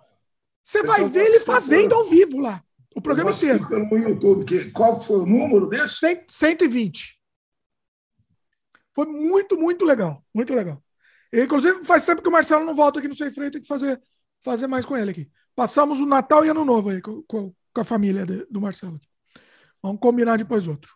você 0.63 0.83
vai 0.83 1.07
ver 1.07 1.25
ele 1.25 1.39
fazendo 1.41 1.95
ao 1.95 2.09
vivo 2.09 2.39
lá, 2.39 2.61
o 2.95 3.01
programa 3.01 3.31
inteiro. 3.31 3.67
Pelo 3.67 3.97
YouTube, 3.97 4.45
que, 4.45 4.71
qual 4.71 4.99
foi 4.99 5.19
o 5.19 5.25
número 5.25 5.67
desse? 5.67 6.25
120. 6.27 7.17
Foi 8.93 9.05
muito, 9.05 9.57
muito 9.57 9.85
legal. 9.85 10.25
Muito 10.33 10.53
legal. 10.53 10.83
E, 11.31 11.43
inclusive, 11.43 11.85
faz 11.85 12.05
tempo 12.05 12.21
que 12.21 12.27
o 12.27 12.31
Marcelo 12.31 12.65
não 12.65 12.75
volta 12.75 12.99
aqui 12.99 13.07
no 13.07 13.13
Sem 13.13 13.29
Freio, 13.31 13.51
tem 13.51 13.61
que 13.61 13.67
fazer, 13.67 14.01
fazer 14.43 14.67
mais 14.67 14.85
com 14.85 14.97
ele 14.97 15.11
aqui. 15.11 15.31
Passamos 15.55 15.99
o 15.99 16.05
Natal 16.05 16.43
e 16.43 16.49
Ano 16.49 16.65
Novo 16.65 16.89
aí 16.89 17.01
com, 17.01 17.23
com, 17.23 17.53
a 17.75 17.83
família 17.83 18.25
de, 18.25 18.45
do 18.49 18.59
Marcelo. 18.59 18.99
Vamos 19.81 20.01
combinar 20.01 20.37
depois 20.37 20.67
outro. 20.67 20.91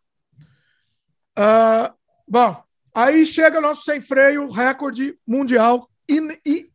Uh, 1.37 1.93
bom, 2.27 2.63
aí 2.93 3.25
chega 3.25 3.61
nosso 3.61 3.83
sem 3.83 4.01
freio, 4.01 4.49
recorde 4.49 5.17
mundial 5.25 5.89
e 6.09 6.71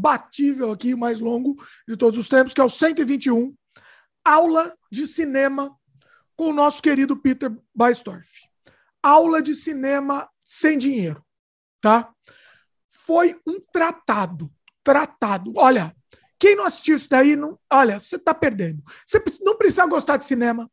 imbatível 0.00 0.72
aqui, 0.72 0.94
mais 0.94 1.20
longo 1.20 1.54
de 1.86 1.96
todos 1.96 2.18
os 2.18 2.28
tempos, 2.28 2.54
que 2.54 2.60
é 2.60 2.64
o 2.64 2.70
121, 2.70 3.54
aula 4.24 4.74
de 4.90 5.06
cinema 5.06 5.76
com 6.34 6.48
o 6.48 6.52
nosso 6.54 6.82
querido 6.82 7.16
Peter 7.16 7.54
Baistorff. 7.74 8.28
Aula 9.02 9.42
de 9.42 9.54
cinema 9.54 10.28
sem 10.44 10.78
dinheiro, 10.78 11.22
tá? 11.82 12.10
Foi 12.88 13.38
um 13.46 13.60
tratado, 13.72 14.50
tratado. 14.82 15.52
Olha, 15.56 15.94
quem 16.38 16.56
não 16.56 16.64
assistiu 16.64 16.96
isso 16.96 17.08
daí, 17.08 17.36
não, 17.36 17.58
olha, 17.70 18.00
você 18.00 18.16
está 18.16 18.32
perdendo. 18.32 18.82
Você 19.06 19.22
não 19.42 19.56
precisa 19.56 19.86
gostar 19.86 20.16
de 20.16 20.24
cinema, 20.24 20.70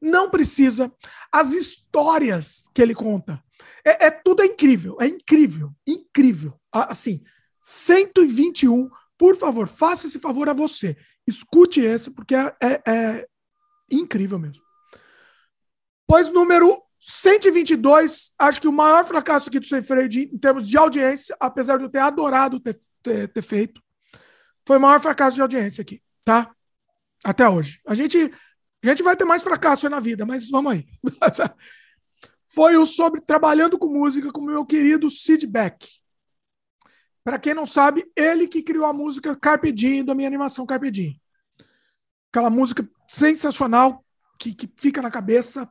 não 0.00 0.30
precisa. 0.30 0.92
As 1.32 1.52
histórias 1.52 2.64
que 2.74 2.82
ele 2.82 2.94
conta, 2.94 3.42
é, 3.84 4.06
é 4.06 4.10
tudo 4.10 4.42
é 4.42 4.46
incrível, 4.46 4.96
é 5.00 5.06
incrível, 5.06 5.72
incrível. 5.86 6.60
Assim, 6.72 7.22
121. 7.66 8.88
Por 9.18 9.36
favor, 9.36 9.66
faça 9.66 10.06
esse 10.06 10.20
favor 10.20 10.48
a 10.48 10.52
você. 10.52 10.96
Escute 11.26 11.80
esse, 11.80 12.12
porque 12.12 12.36
é, 12.36 12.54
é, 12.62 12.82
é 12.86 13.26
incrível 13.90 14.38
mesmo. 14.38 14.62
Pois 16.06 16.30
número 16.30 16.80
122, 17.00 18.32
acho 18.38 18.60
que 18.60 18.68
o 18.68 18.72
maior 18.72 19.04
fracasso 19.04 19.48
aqui 19.48 19.58
do 19.58 19.66
Sem 19.66 19.82
Freio 19.82 20.08
de, 20.08 20.30
em 20.32 20.38
termos 20.38 20.68
de 20.68 20.78
audiência, 20.78 21.36
apesar 21.40 21.76
de 21.78 21.84
eu 21.84 21.90
ter 21.90 21.98
adorado 21.98 22.60
ter, 22.60 22.78
ter, 23.02 23.28
ter, 23.28 23.42
feito, 23.42 23.82
foi 24.64 24.76
o 24.76 24.80
maior 24.80 25.00
fracasso 25.00 25.34
de 25.34 25.42
audiência 25.42 25.82
aqui, 25.82 26.00
tá? 26.22 26.54
Até 27.24 27.48
hoje. 27.48 27.80
A 27.84 27.96
gente, 27.96 28.30
a 28.84 28.88
gente 28.88 29.02
vai 29.02 29.16
ter 29.16 29.24
mais 29.24 29.42
fracasso 29.42 29.88
na 29.88 29.98
vida, 29.98 30.24
mas 30.24 30.48
vamos 30.48 30.70
aí. 30.70 30.86
foi 32.46 32.76
o 32.76 32.86
sobre 32.86 33.20
trabalhando 33.20 33.76
com 33.76 33.88
música 33.88 34.30
com 34.30 34.40
meu 34.40 34.64
querido 34.64 35.10
Sid 35.10 35.44
Beck. 35.48 35.84
Para 37.26 37.40
quem 37.40 37.54
não 37.54 37.66
sabe, 37.66 38.08
ele 38.14 38.46
que 38.46 38.62
criou 38.62 38.84
a 38.84 38.92
música 38.92 39.34
Carpe 39.34 39.72
Diem 39.72 40.04
da 40.04 40.14
minha 40.14 40.28
animação 40.28 40.64
Carpe 40.64 40.92
Diem. 40.92 41.20
Aquela 42.30 42.48
música 42.48 42.88
sensacional 43.08 44.04
que, 44.38 44.54
que 44.54 44.70
fica 44.76 45.02
na 45.02 45.10
cabeça, 45.10 45.68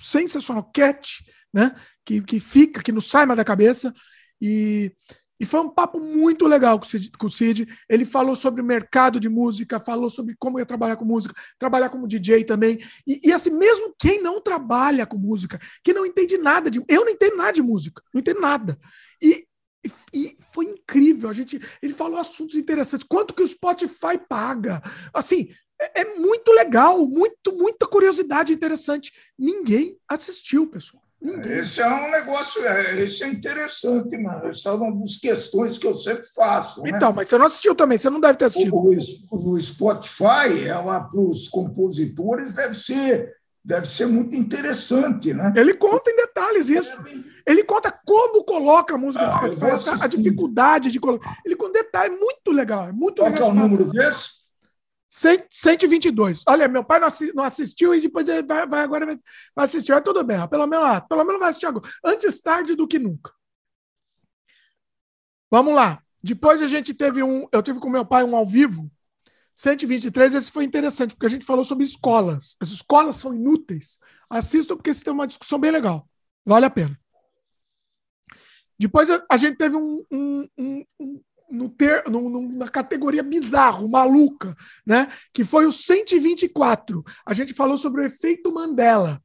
sensacional, 0.00 0.70
cat, 0.72 1.26
né? 1.52 1.74
Que, 2.04 2.20
que 2.20 2.38
fica, 2.38 2.80
que 2.80 2.92
não 2.92 3.00
sai 3.00 3.26
mais 3.26 3.38
da 3.38 3.44
cabeça. 3.44 3.92
E, 4.40 4.94
e 5.40 5.44
foi 5.44 5.58
um 5.58 5.68
papo 5.68 5.98
muito 5.98 6.46
legal 6.46 6.78
com 6.78 6.86
o, 6.86 6.88
Cid, 6.88 7.10
com 7.18 7.26
o 7.26 7.30
Cid. 7.30 7.66
Ele 7.88 8.04
falou 8.04 8.36
sobre 8.36 8.62
o 8.62 8.64
mercado 8.64 9.18
de 9.18 9.28
música, 9.28 9.80
falou 9.80 10.08
sobre 10.08 10.36
como 10.38 10.60
ia 10.60 10.64
trabalhar 10.64 10.94
com 10.94 11.04
música, 11.04 11.34
trabalhar 11.58 11.88
como 11.88 12.06
DJ 12.06 12.44
também. 12.44 12.78
E, 13.04 13.20
e, 13.24 13.32
assim, 13.32 13.50
mesmo 13.50 13.92
quem 13.98 14.22
não 14.22 14.40
trabalha 14.40 15.06
com 15.06 15.18
música, 15.18 15.58
que 15.82 15.92
não 15.92 16.06
entende 16.06 16.38
nada 16.38 16.70
de. 16.70 16.80
Eu 16.88 17.04
não 17.04 17.10
entendo 17.10 17.36
nada 17.36 17.52
de 17.52 17.62
música, 17.62 18.00
não 18.14 18.20
entendo 18.20 18.40
nada. 18.40 18.78
E 19.20 19.44
e 20.12 20.36
foi 20.52 20.66
incrível. 20.66 21.28
A 21.28 21.32
gente, 21.32 21.60
ele 21.82 21.92
falou 21.92 22.18
assuntos 22.18 22.54
interessantes. 22.54 23.06
Quanto 23.08 23.34
que 23.34 23.42
o 23.42 23.48
Spotify 23.48 24.18
paga? 24.28 24.82
Assim, 25.12 25.48
é, 25.80 26.02
é 26.02 26.14
muito 26.16 26.52
legal, 26.52 27.04
muito, 27.06 27.52
muita 27.52 27.86
curiosidade 27.86 28.52
interessante. 28.52 29.12
Ninguém 29.38 29.98
assistiu, 30.08 30.66
pessoal. 30.66 31.02
Ninguém. 31.20 31.58
Esse 31.58 31.80
é 31.80 31.86
um 31.86 32.10
negócio, 32.10 32.66
é, 32.66 33.00
esse 33.00 33.22
é 33.22 33.28
interessante, 33.28 34.16
mano. 34.18 34.48
Essa 34.48 34.70
é 34.70 34.72
uma 34.72 35.00
das 35.00 35.16
questões 35.16 35.78
que 35.78 35.86
eu 35.86 35.94
sempre 35.94 36.26
faço. 36.34 36.82
Né? 36.82 36.90
Então, 36.90 37.12
mas 37.12 37.28
você 37.28 37.38
não 37.38 37.46
assistiu 37.46 37.76
também, 37.76 37.96
você 37.96 38.10
não 38.10 38.20
deve 38.20 38.38
ter 38.38 38.46
assistido. 38.46 38.74
O, 38.74 38.90
o, 39.30 39.50
o 39.50 39.60
Spotify, 39.60 40.66
para 40.66 41.10
os 41.14 41.48
compositores, 41.48 42.52
deve 42.52 42.74
ser 42.74 43.32
deve 43.64 43.86
ser 43.86 44.06
muito 44.06 44.34
interessante, 44.34 45.32
né? 45.32 45.52
Ele 45.56 45.74
conta 45.74 46.10
em 46.10 46.16
detalhes 46.16 46.68
isso. 46.68 47.00
Ele 47.46 47.62
conta 47.64 47.92
como 47.92 48.44
coloca 48.44 48.94
a 48.94 48.98
música 48.98 49.24
ah, 49.24 49.46
no 49.46 49.52
Spotify, 49.52 50.04
a 50.04 50.06
dificuldade 50.06 50.90
de 50.90 50.98
colocar. 50.98 51.38
Ele 51.44 51.54
conta 51.54 51.82
detalhes, 51.82 52.18
muito 52.18 52.50
legal, 52.50 52.88
é 52.88 52.92
muito 52.92 53.22
Qual 53.22 53.30
legal. 53.30 53.48
Qual 53.48 53.56
é 53.56 53.60
o 53.60 53.68
número 53.68 53.90
desse? 53.90 54.42
122. 55.08 56.42
Olha, 56.48 56.66
meu 56.66 56.82
pai 56.82 56.98
não 57.34 57.44
assistiu 57.44 57.94
e 57.94 58.00
depois 58.00 58.26
ele 58.28 58.46
vai, 58.46 58.66
vai 58.66 58.80
agora 58.80 59.04
vai 59.06 59.64
assistir. 59.64 59.92
Mas 59.92 60.02
tudo 60.02 60.24
bem, 60.24 60.48
pelo 60.48 60.66
menos, 60.66 60.86
ah, 60.86 61.00
pelo 61.02 61.24
menos 61.24 61.38
vai 61.38 61.50
assistir 61.50 61.66
agora. 61.66 61.86
Antes 62.04 62.40
tarde 62.40 62.74
do 62.74 62.88
que 62.88 62.98
nunca. 62.98 63.30
Vamos 65.50 65.74
lá. 65.74 66.02
Depois 66.24 66.62
a 66.62 66.66
gente 66.66 66.94
teve 66.94 67.22
um. 67.22 67.46
Eu 67.52 67.62
tive 67.62 67.78
com 67.78 67.90
meu 67.90 68.06
pai 68.06 68.24
um 68.24 68.34
ao 68.34 68.46
vivo 68.46 68.90
123, 69.54 70.34
esse 70.34 70.50
foi 70.50 70.64
interessante, 70.64 71.14
porque 71.14 71.26
a 71.26 71.30
gente 71.30 71.44
falou 71.44 71.64
sobre 71.64 71.84
escolas. 71.84 72.56
As 72.60 72.70
escolas 72.70 73.16
são 73.16 73.34
inúteis. 73.34 73.98
Assistam, 74.28 74.76
porque 74.76 74.90
esse 74.90 75.04
tem 75.04 75.12
uma 75.12 75.26
discussão 75.26 75.58
bem 75.58 75.70
legal. 75.70 76.08
Vale 76.44 76.66
a 76.66 76.70
pena. 76.70 76.98
Depois 78.78 79.08
a, 79.10 79.36
gente 79.36 79.56
teve 79.56 79.76
um, 79.76 80.04
um, 80.10 80.48
um, 80.58 80.84
um 80.98 81.20
no 81.52 81.68
ter, 81.68 82.08
numa 82.08 82.66
categoria 82.66 83.22
bizarro, 83.22 83.88
maluca, 83.88 84.56
né? 84.84 85.06
Que 85.32 85.44
foi 85.44 85.66
o 85.66 85.72
124. 85.72 87.04
A 87.26 87.34
gente 87.34 87.52
falou 87.52 87.76
sobre 87.76 88.00
o 88.00 88.04
efeito 88.04 88.52
Mandela. 88.52 89.22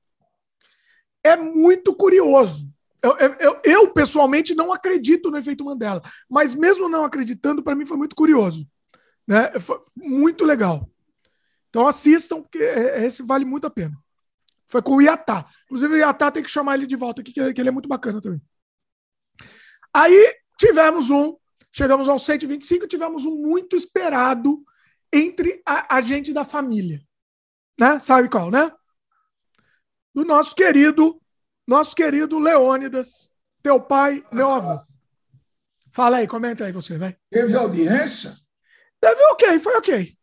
É 1.24 1.38
muito 1.38 1.96
curioso. 1.96 2.70
Eu, 3.02 3.16
eu, 3.18 3.62
eu, 3.64 3.94
pessoalmente 3.94 4.54
não 4.54 4.74
acredito 4.74 5.32
no 5.32 5.38
efeito 5.38 5.64
Mandela, 5.64 6.02
mas 6.30 6.54
mesmo 6.54 6.90
não 6.90 7.06
acreditando, 7.06 7.64
para 7.64 7.76
mim 7.76 7.86
foi 7.86 7.96
muito 7.96 8.16
curioso. 8.16 8.68
Né? 9.28 9.52
Muito 9.96 10.46
legal. 10.46 10.90
Então 11.70 11.88
assistam, 11.88 12.42
porque 12.42 12.60
é, 12.60 13.02
é, 13.02 13.06
esse 13.06 13.22
vale 13.22 13.46
muito 13.46 13.68
a 13.68 13.70
pena. 13.70 13.96
Foi 14.70 14.82
com 14.82 14.96
o 14.96 15.02
Iatá. 15.02 15.46
Inclusive, 15.66 15.94
o 15.94 15.98
Iatá 15.98 16.32
tem 16.32 16.44
que 16.44 16.50
chamar 16.50 16.76
ele 16.76 16.88
de 16.88 16.96
volta 16.96 17.22
aqui, 17.22 17.32
que 17.32 17.40
ele 17.40 17.70
é 17.70 17.72
muito 17.72 17.90
bacana 17.90 18.22
também. 18.22 18.42
Aí 19.94 20.36
tivemos 20.58 21.10
um, 21.10 21.36
chegamos 21.72 22.08
ao 22.10 22.20
125, 22.20 22.88
tivemos 22.88 23.26
um 23.26 23.36
muito 23.38 23.76
esperado 23.76 24.64
entre 25.12 25.62
a, 25.66 25.98
a 25.98 26.02
gente 26.02 26.34
da 26.34 26.44
família. 26.44 27.02
Né? 27.80 28.00
Sabe 28.00 28.30
qual, 28.30 28.50
né? 28.50 28.72
Do 30.14 30.26
nosso 30.26 30.56
querido, 30.56 31.22
nosso 31.66 31.96
querido 31.96 32.40
Leônidas, 32.40 33.32
teu 33.62 33.80
pai, 33.80 34.26
meu 34.32 34.50
avô. 34.50 34.82
Fala 35.94 36.18
aí, 36.18 36.28
comenta 36.28 36.66
aí 36.66 36.72
você, 36.72 36.98
vai. 36.98 37.16
Teve 37.30 37.56
audiência? 37.56 38.36
Teve 39.00 39.22
ok, 39.32 39.60
foi 39.60 39.76
ok. 39.78 40.18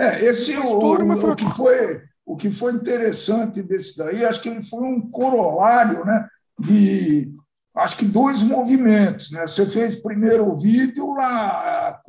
É, 0.00 0.24
esse 0.24 0.56
o, 0.56 0.78
o, 0.78 1.30
o, 1.30 1.36
que 1.36 1.48
foi, 1.50 2.02
o 2.24 2.36
que 2.36 2.50
foi 2.50 2.72
interessante 2.72 3.62
desse 3.62 3.96
daí, 3.96 4.24
acho 4.24 4.40
que 4.40 4.48
ele 4.48 4.62
foi 4.62 4.82
um 4.82 5.10
corolário 5.10 6.04
né, 6.04 6.26
de 6.58 7.32
acho 7.74 7.96
que 7.96 8.04
dois 8.04 8.42
movimentos. 8.42 9.30
Né? 9.30 9.46
Você 9.46 9.66
fez 9.66 9.96
primeiro 9.96 10.48
o 10.48 10.56
vídeo 10.56 11.14
lá 11.14 12.00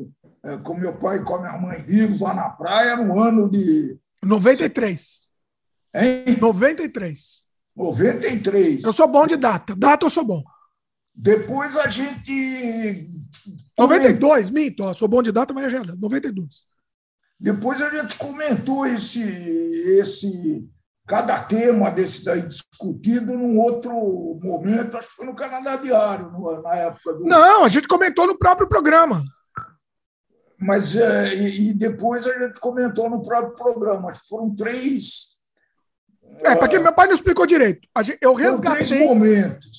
é, 0.43 0.57
com 0.57 0.76
meu 0.76 0.93
pai 0.93 1.18
e 1.18 1.24
com 1.24 1.36
a 1.36 1.41
minha 1.41 1.57
mãe 1.57 1.82
vivos 1.82 2.22
lá 2.22 2.34
na 2.34 2.49
praia 2.49 2.95
no 2.95 3.20
ano 3.20 3.49
de. 3.49 3.97
93. 4.24 5.28
Hein? 5.93 6.38
93. 6.39 7.45
93. 7.76 8.84
Eu 8.84 8.93
sou 8.93 9.07
bom 9.07 9.28
de 9.28 9.36
data. 9.36 9.76
Data 9.76 10.05
eu 10.05 10.09
sou 10.09 10.24
bom. 10.24 10.43
Depois 11.16 11.78
a 11.78 11.88
gente 11.88 13.09
92, 13.78 14.49
minto, 14.49 14.84
ó, 14.84 14.93
sou 14.93 15.07
bom 15.07 15.24
de 15.24 15.32
data, 15.32 15.53
mas 15.53 15.74
é 15.74 15.80
92. 15.97 16.66
Depois 17.39 17.82
a 17.82 17.89
gente 17.89 18.16
comentou 18.18 18.86
esse, 18.86 19.22
esse 19.99 20.68
cada 21.05 21.39
tema 21.39 21.91
desse 21.91 22.24
daí 22.26 22.41
discutido 22.41 23.34
num 23.34 23.59
outro 23.59 23.91
momento, 24.41 24.97
acho 24.97 25.09
que 25.09 25.16
foi 25.16 25.26
no 25.26 25.36
Canadá 25.36 25.76
Diário, 25.76 26.32
na 26.63 26.76
época 26.76 27.13
do. 27.13 27.26
Não, 27.26 27.66
a 27.66 27.68
gente 27.68 27.88
comentou 27.88 28.26
no 28.26 28.38
próprio 28.38 28.68
programa. 28.68 29.24
Mas 30.57 30.95
é, 30.95 31.36
e, 31.36 31.74
depois 31.74 32.26
a 32.26 32.41
gente 32.41 32.59
comentou 32.59 33.09
no 33.09 33.22
próprio 33.22 33.55
programa. 33.55 34.09
Acho 34.09 34.22
que 34.22 34.28
foram 34.28 34.55
três. 34.55 35.35
É, 36.44 36.56
para 36.56 36.68
quem 36.68 36.80
meu 36.80 36.94
pai 36.94 37.08
não 37.08 37.14
explicou 37.14 37.46
direito. 37.46 37.88
eu 38.22 38.34
resgatei. 38.34 39.08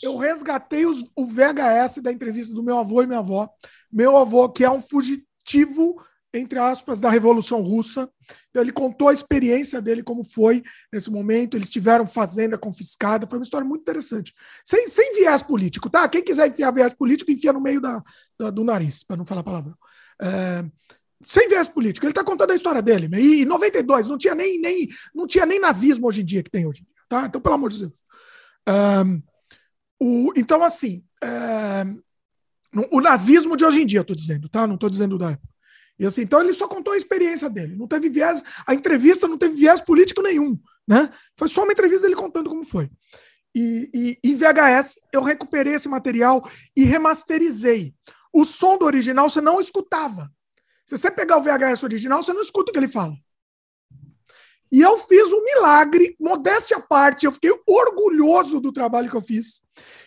Eu 0.03 0.17
resgatei 0.17 0.87
os, 0.87 1.05
o 1.15 1.27
VHS 1.27 1.99
da 2.03 2.13
entrevista 2.13 2.55
do 2.55 2.63
meu 2.63 2.79
avô 2.79 3.03
e 3.03 3.07
minha 3.07 3.19
avó 3.21 3.49
meu 3.93 4.17
avô, 4.17 4.49
que 4.49 4.65
é 4.65 4.71
um 4.71 4.81
fugitivo 4.81 5.97
entre 6.35 6.59
aspas, 6.59 7.01
da 7.01 7.09
Revolução 7.09 7.63
Russa. 7.63 8.11
Então, 8.51 8.63
ele 8.63 8.73
contou 8.73 9.09
a 9.09 9.13
experiência 9.13 9.81
dele, 9.81 10.03
como 10.03 10.23
foi 10.23 10.63
nesse 10.93 11.11
momento. 11.11 11.57
Eles 11.57 11.71
tiveram 11.71 12.07
fazenda 12.07 12.59
confiscada. 12.59 13.27
Foi 13.27 13.39
uma 13.39 13.43
história 13.43 13.67
muito 13.67 13.81
interessante. 13.81 14.35
Sem, 14.65 14.87
sem 14.87 15.15
viés 15.15 15.43
político, 15.43 15.89
tá? 15.89 16.07
Quem 16.09 16.23
quiser 16.23 16.49
enfiar 16.49 16.73
viés 16.73 16.93
político, 16.93 17.31
enfia 17.31 17.53
no 17.53 17.61
meio 17.61 17.81
da, 17.81 18.03
da 18.39 18.51
do 18.51 18.65
nariz, 18.65 19.03
para 19.03 19.17
não 19.17 19.25
falar 19.25 19.41
a 19.41 19.45
palavra. 19.45 19.75
É, 20.21 20.65
sem 21.23 21.49
viés 21.49 21.69
político. 21.69 22.05
Ele 22.07 22.11
está 22.11 22.25
contando 22.25 22.51
a 22.51 22.55
história 22.55 22.83
dele. 22.83 23.09
E 23.19 23.43
em 23.43 23.45
92 23.45 24.09
não 24.09 24.19
tinha 24.19 24.35
nem, 24.35 24.59
nem, 24.61 24.89
não 25.15 25.27
tinha 25.27 25.47
nem 25.47 25.61
nazismo 25.61 26.07
hoje 26.07 26.23
em 26.23 26.25
dia 26.25 26.43
que 26.43 26.51
tem 26.51 26.67
hoje. 26.67 26.85
Tá? 27.09 27.27
Então, 27.27 27.41
pelo 27.41 27.55
amor 27.55 27.71
de 27.71 27.81
Deus. 27.81 27.93
Um, 28.69 29.23
o, 29.99 30.33
então, 30.37 30.63
assim, 30.63 31.03
o 32.91 33.01
nazismo 33.01 33.57
de 33.57 33.65
hoje 33.65 33.83
em 33.83 33.87
dia, 33.87 34.01
estou 34.01 34.17
dizendo, 34.17 34.49
tá? 34.49 34.67
Não 34.67 34.75
estou 34.75 34.91
dizendo 34.91 35.17
da 35.17 35.33
época. 35.33 35.49
E 35.99 36.05
assim, 36.05 36.23
então 36.23 36.41
ele 36.41 36.53
só 36.53 36.69
contou 36.69 36.93
a 36.93 36.97
experiência 36.97 37.49
dele. 37.49 37.75
Não 37.75 37.87
teve 37.87 38.11
viés, 38.11 38.43
a 38.67 38.75
entrevista 38.75 39.27
não 39.27 39.39
teve 39.39 39.57
viés 39.57 39.81
político 39.81 40.21
nenhum, 40.21 40.59
né? 40.87 41.11
Foi 41.39 41.49
só 41.49 41.63
uma 41.63 41.73
entrevista 41.73 42.03
dele 42.03 42.15
contando 42.15 42.51
como 42.51 42.65
foi. 42.65 42.91
E, 43.55 44.19
e 44.23 44.31
em 44.31 44.37
VHS 44.37 45.01
eu 45.11 45.23
recuperei 45.23 45.75
esse 45.75 45.89
material 45.89 46.47
e 46.77 46.85
remasterizei. 46.85 47.95
O 48.31 48.45
som 48.45 48.77
do 48.77 48.85
original 48.85 49.31
você 49.31 49.41
não 49.41 49.59
escutava. 49.59 50.31
Se 50.87 50.97
você 50.97 51.11
pegar 51.11 51.37
o 51.37 51.43
VHS 51.43 51.83
original, 51.83 52.23
você 52.23 52.33
não 52.33 52.41
escuta 52.41 52.71
o 52.71 52.73
que 52.73 52.79
ele 52.79 52.89
fala. 52.89 53.15
E 54.71 54.81
eu 54.81 54.99
fiz 54.99 55.33
um 55.33 55.45
milagre, 55.45 56.17
modéstia 56.19 56.77
à 56.77 56.81
parte, 56.81 57.27
eu 57.27 57.33
fiquei 57.33 57.53
orgulhoso 57.67 58.61
do 58.61 58.73
trabalho 58.73 59.11
que 59.11 59.17
eu 59.17 59.21
fiz, 59.21 59.61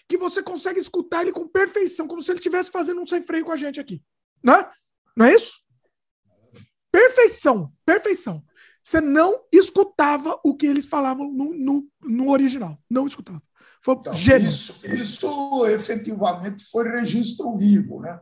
que 0.07 0.17
você 0.17 0.43
consegue 0.43 0.80
escutar 0.80 1.21
ele 1.21 1.32
com 1.32 1.47
perfeição, 1.47 2.07
como 2.07 2.21
se 2.21 2.32
ele 2.32 2.39
estivesse 2.39 2.71
fazendo 2.71 3.01
um 3.01 3.07
sem 3.07 3.25
freio 3.25 3.45
com 3.45 3.51
a 3.51 3.57
gente 3.57 3.80
aqui. 3.80 4.01
Né? 4.43 4.65
Não 5.15 5.25
é 5.25 5.34
isso? 5.34 5.61
Perfeição, 6.91 7.71
perfeição. 7.86 8.43
Você 8.84 8.99
não 8.99 9.43
escutava 9.51 10.39
o 10.43 10.55
que 10.55 10.65
eles 10.65 10.86
falavam 10.86 11.32
no, 11.32 11.53
no, 11.53 11.88
no 12.01 12.32
original. 12.32 12.77
Não 12.89 13.05
escutava. 13.05 13.41
Foi 13.82 13.95
então, 13.95 14.13
gênio. 14.13 14.49
Isso, 14.49 14.82
isso 14.86 15.65
efetivamente 15.67 16.65
foi 16.65 16.89
registro 16.89 17.57
vivo, 17.57 18.01
né? 18.01 18.19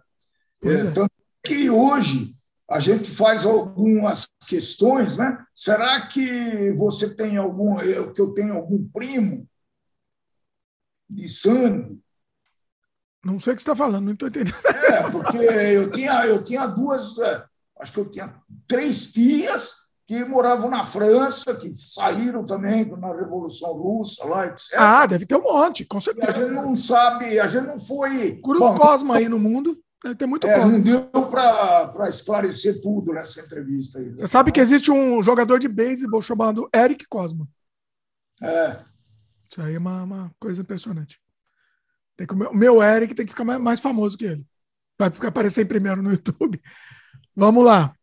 É, 0.64 0.92
Tanto 0.92 1.12
que 1.44 1.70
hoje 1.70 2.37
a 2.70 2.80
gente 2.80 3.10
faz 3.10 3.46
algumas 3.46 4.28
questões, 4.48 5.18
né? 5.18 5.46
Será 5.56 6.08
que 6.08 6.74
você 6.74 7.16
tem 7.16 7.38
algum, 7.38 7.80
eu, 7.80 8.12
que 8.14 8.20
eu 8.20 8.34
tenho 8.34 8.56
algum 8.56 8.88
primo 8.90 9.48
de 11.10 11.30
sangue? 11.30 12.00
Não 13.24 13.40
sei 13.40 13.54
o 13.54 13.56
que 13.56 13.62
você 13.62 13.70
está 13.70 13.76
falando, 13.76 14.06
não 14.06 14.14
estou 14.14 14.28
entendendo. 14.28 14.56
É, 14.66 15.10
porque 15.10 15.38
eu 15.38 15.92
tinha, 15.92 16.26
eu 16.26 16.44
tinha 16.44 16.68
duas, 16.68 17.18
é, 17.20 17.44
acho 17.80 17.94
que 17.94 18.00
eu 18.00 18.10
tinha 18.10 18.36
três 18.68 19.12
tias 19.12 19.88
que 20.06 20.24
moravam 20.24 20.70
na 20.70 20.84
França, 20.84 21.54
que 21.56 21.74
saíram 21.76 22.46
também 22.46 22.86
na 22.98 23.14
Revolução 23.14 23.74
Russa, 23.74 24.26
lá, 24.26 24.48
etc. 24.48 24.74
Ah, 24.78 25.06
deve 25.06 25.26
ter 25.26 25.36
um 25.36 25.44
monte, 25.44 25.84
com 25.84 26.00
certeza. 26.00 26.28
E 26.28 26.30
a 26.30 26.46
gente 26.46 26.54
não 26.54 26.76
sabe, 26.76 27.40
a 27.40 27.48
gente 27.48 27.68
não 27.68 27.78
foi. 27.78 28.40
Cruz 28.42 28.60
Bom, 28.60 28.76
Cosma 28.76 29.18
aí 29.18 29.28
no 29.28 29.38
mundo. 29.38 29.78
Deve 30.04 30.16
ter 30.16 30.26
muito 30.28 30.48
é, 30.48 30.58
Não 30.58 30.80
deu 30.80 31.10
para 31.10 32.08
esclarecer 32.08 32.82
tudo 32.82 33.14
nessa 33.14 33.42
entrevista. 33.42 34.00
Aí, 34.00 34.12
Você 34.12 34.28
sabe 34.28 34.52
que 34.52 34.60
existe 34.60 34.92
um 34.92 35.22
jogador 35.24 35.60
de 35.60 35.68
beisebol 35.68 36.22
chamado 36.22 36.70
Eric 36.74 37.06
Cosma. 37.08 37.48
É. 38.42 38.78
Isso 39.50 39.62
aí 39.62 39.76
é 39.76 39.80
uma, 39.80 40.04
uma 40.04 40.32
coisa 40.40 40.62
impressionante. 40.62 41.20
Tem 42.16 42.28
que, 42.28 42.34
o 42.34 42.54
meu 42.54 42.82
Eric 42.82 43.16
tem 43.16 43.26
que 43.26 43.32
ficar 43.32 43.44
mais, 43.44 43.60
mais 43.60 43.80
famoso 43.80 44.18
que 44.18 44.26
ele. 44.26 44.46
Vai 45.00 45.10
ficar 45.10 45.30
aparecer 45.30 45.66
primeiro 45.66 46.02
no 46.02 46.12
YouTube. 46.12 46.62
Vamos 47.36 47.64
lá. 47.64 47.94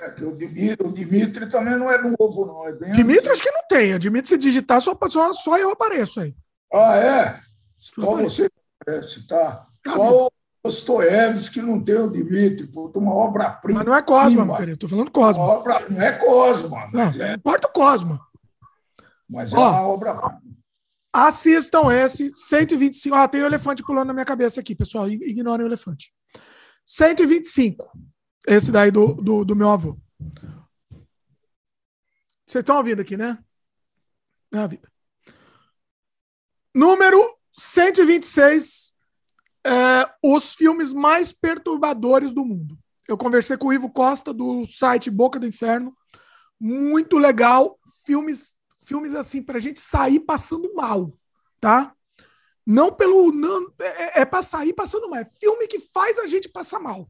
É 0.00 0.10
que 0.10 0.24
o 0.24 0.36
Dimitri, 0.36 0.86
o 0.86 0.92
Dimitri 0.92 1.48
também 1.48 1.76
não 1.76 1.90
é 1.90 2.00
novo, 2.00 2.46
não. 2.46 2.68
É 2.68 2.72
bem 2.72 2.92
Dimitri 2.92 3.30
acho 3.30 3.42
que 3.42 3.50
não 3.50 3.66
tem. 3.68 3.94
O 3.94 3.98
Dimitri, 3.98 4.28
se 4.28 4.38
digitar, 4.38 4.80
só, 4.80 4.96
só, 5.08 5.32
só 5.32 5.58
eu 5.58 5.70
apareço 5.70 6.20
aí. 6.20 6.34
Ah, 6.72 6.96
é? 6.96 7.40
Só 7.76 8.16
você 8.16 8.48
aparece, 8.80 9.26
tá. 9.26 9.66
tá 9.82 9.92
só 9.92 10.26
o 10.26 10.30
Dostoiévski 10.68 11.62
não 11.62 11.82
tem 11.82 11.96
o 11.96 12.10
Dimitri, 12.10 12.70
uma 12.74 13.14
obra-prima. 13.14 13.78
Mas 13.78 13.86
não 13.86 13.94
é 13.94 14.02
Cosma, 14.02 14.44
meu 14.44 14.54
querido. 14.54 14.74
Estou 14.74 14.88
falando 14.88 15.10
Cosma. 15.10 15.42
Obra, 15.42 15.88
não 15.88 16.02
é 16.02 16.12
Cosma. 16.12 16.90
Não, 16.92 17.04
é... 17.04 17.34
importa 17.34 17.68
o 17.68 17.72
Cosma. 17.72 18.20
Mas 19.28 19.54
é 19.54 19.56
Ó, 19.56 19.68
uma 19.70 19.82
obra-prima. 19.88 20.42
Assistam 21.10 21.90
esse 21.90 22.30
125. 22.34 23.16
Ah, 23.16 23.26
tem 23.26 23.40
o 23.40 23.44
um 23.44 23.46
elefante 23.46 23.82
pulando 23.82 24.08
na 24.08 24.12
minha 24.12 24.26
cabeça 24.26 24.60
aqui, 24.60 24.74
pessoal. 24.74 25.08
Ignorem 25.08 25.64
o 25.64 25.68
elefante. 25.68 26.12
125. 26.84 27.90
Esse 28.46 28.70
daí 28.70 28.90
do, 28.90 29.14
do, 29.14 29.44
do 29.44 29.56
meu 29.56 29.70
avô. 29.70 29.98
Vocês 32.46 32.62
estão 32.62 32.76
ouvindo 32.76 33.00
aqui, 33.00 33.16
né? 33.16 33.38
Na 34.52 34.66
vida. 34.66 34.90
Número 36.74 37.18
126. 37.54 38.92
É, 39.66 40.08
os 40.22 40.54
filmes 40.54 40.92
mais 40.92 41.32
perturbadores 41.32 42.32
do 42.32 42.44
mundo. 42.44 42.78
Eu 43.06 43.16
conversei 43.16 43.56
com 43.56 43.68
o 43.68 43.72
Ivo 43.72 43.90
Costa, 43.90 44.32
do 44.32 44.66
site 44.66 45.10
Boca 45.10 45.38
do 45.38 45.46
Inferno. 45.46 45.96
Muito 46.60 47.16
legal. 47.16 47.78
Filmes, 48.04 48.54
filmes 48.84 49.14
assim, 49.14 49.42
pra 49.42 49.58
gente 49.58 49.80
sair 49.80 50.20
passando 50.20 50.74
mal, 50.74 51.12
tá? 51.60 51.92
Não 52.66 52.92
pelo. 52.92 53.32
Não, 53.32 53.72
é, 53.80 54.20
é 54.20 54.24
pra 54.26 54.42
sair 54.42 54.74
passando 54.74 55.08
mal. 55.08 55.20
É 55.20 55.30
filme 55.40 55.66
que 55.66 55.80
faz 55.80 56.18
a 56.18 56.26
gente 56.26 56.50
passar 56.50 56.78
mal. 56.78 57.08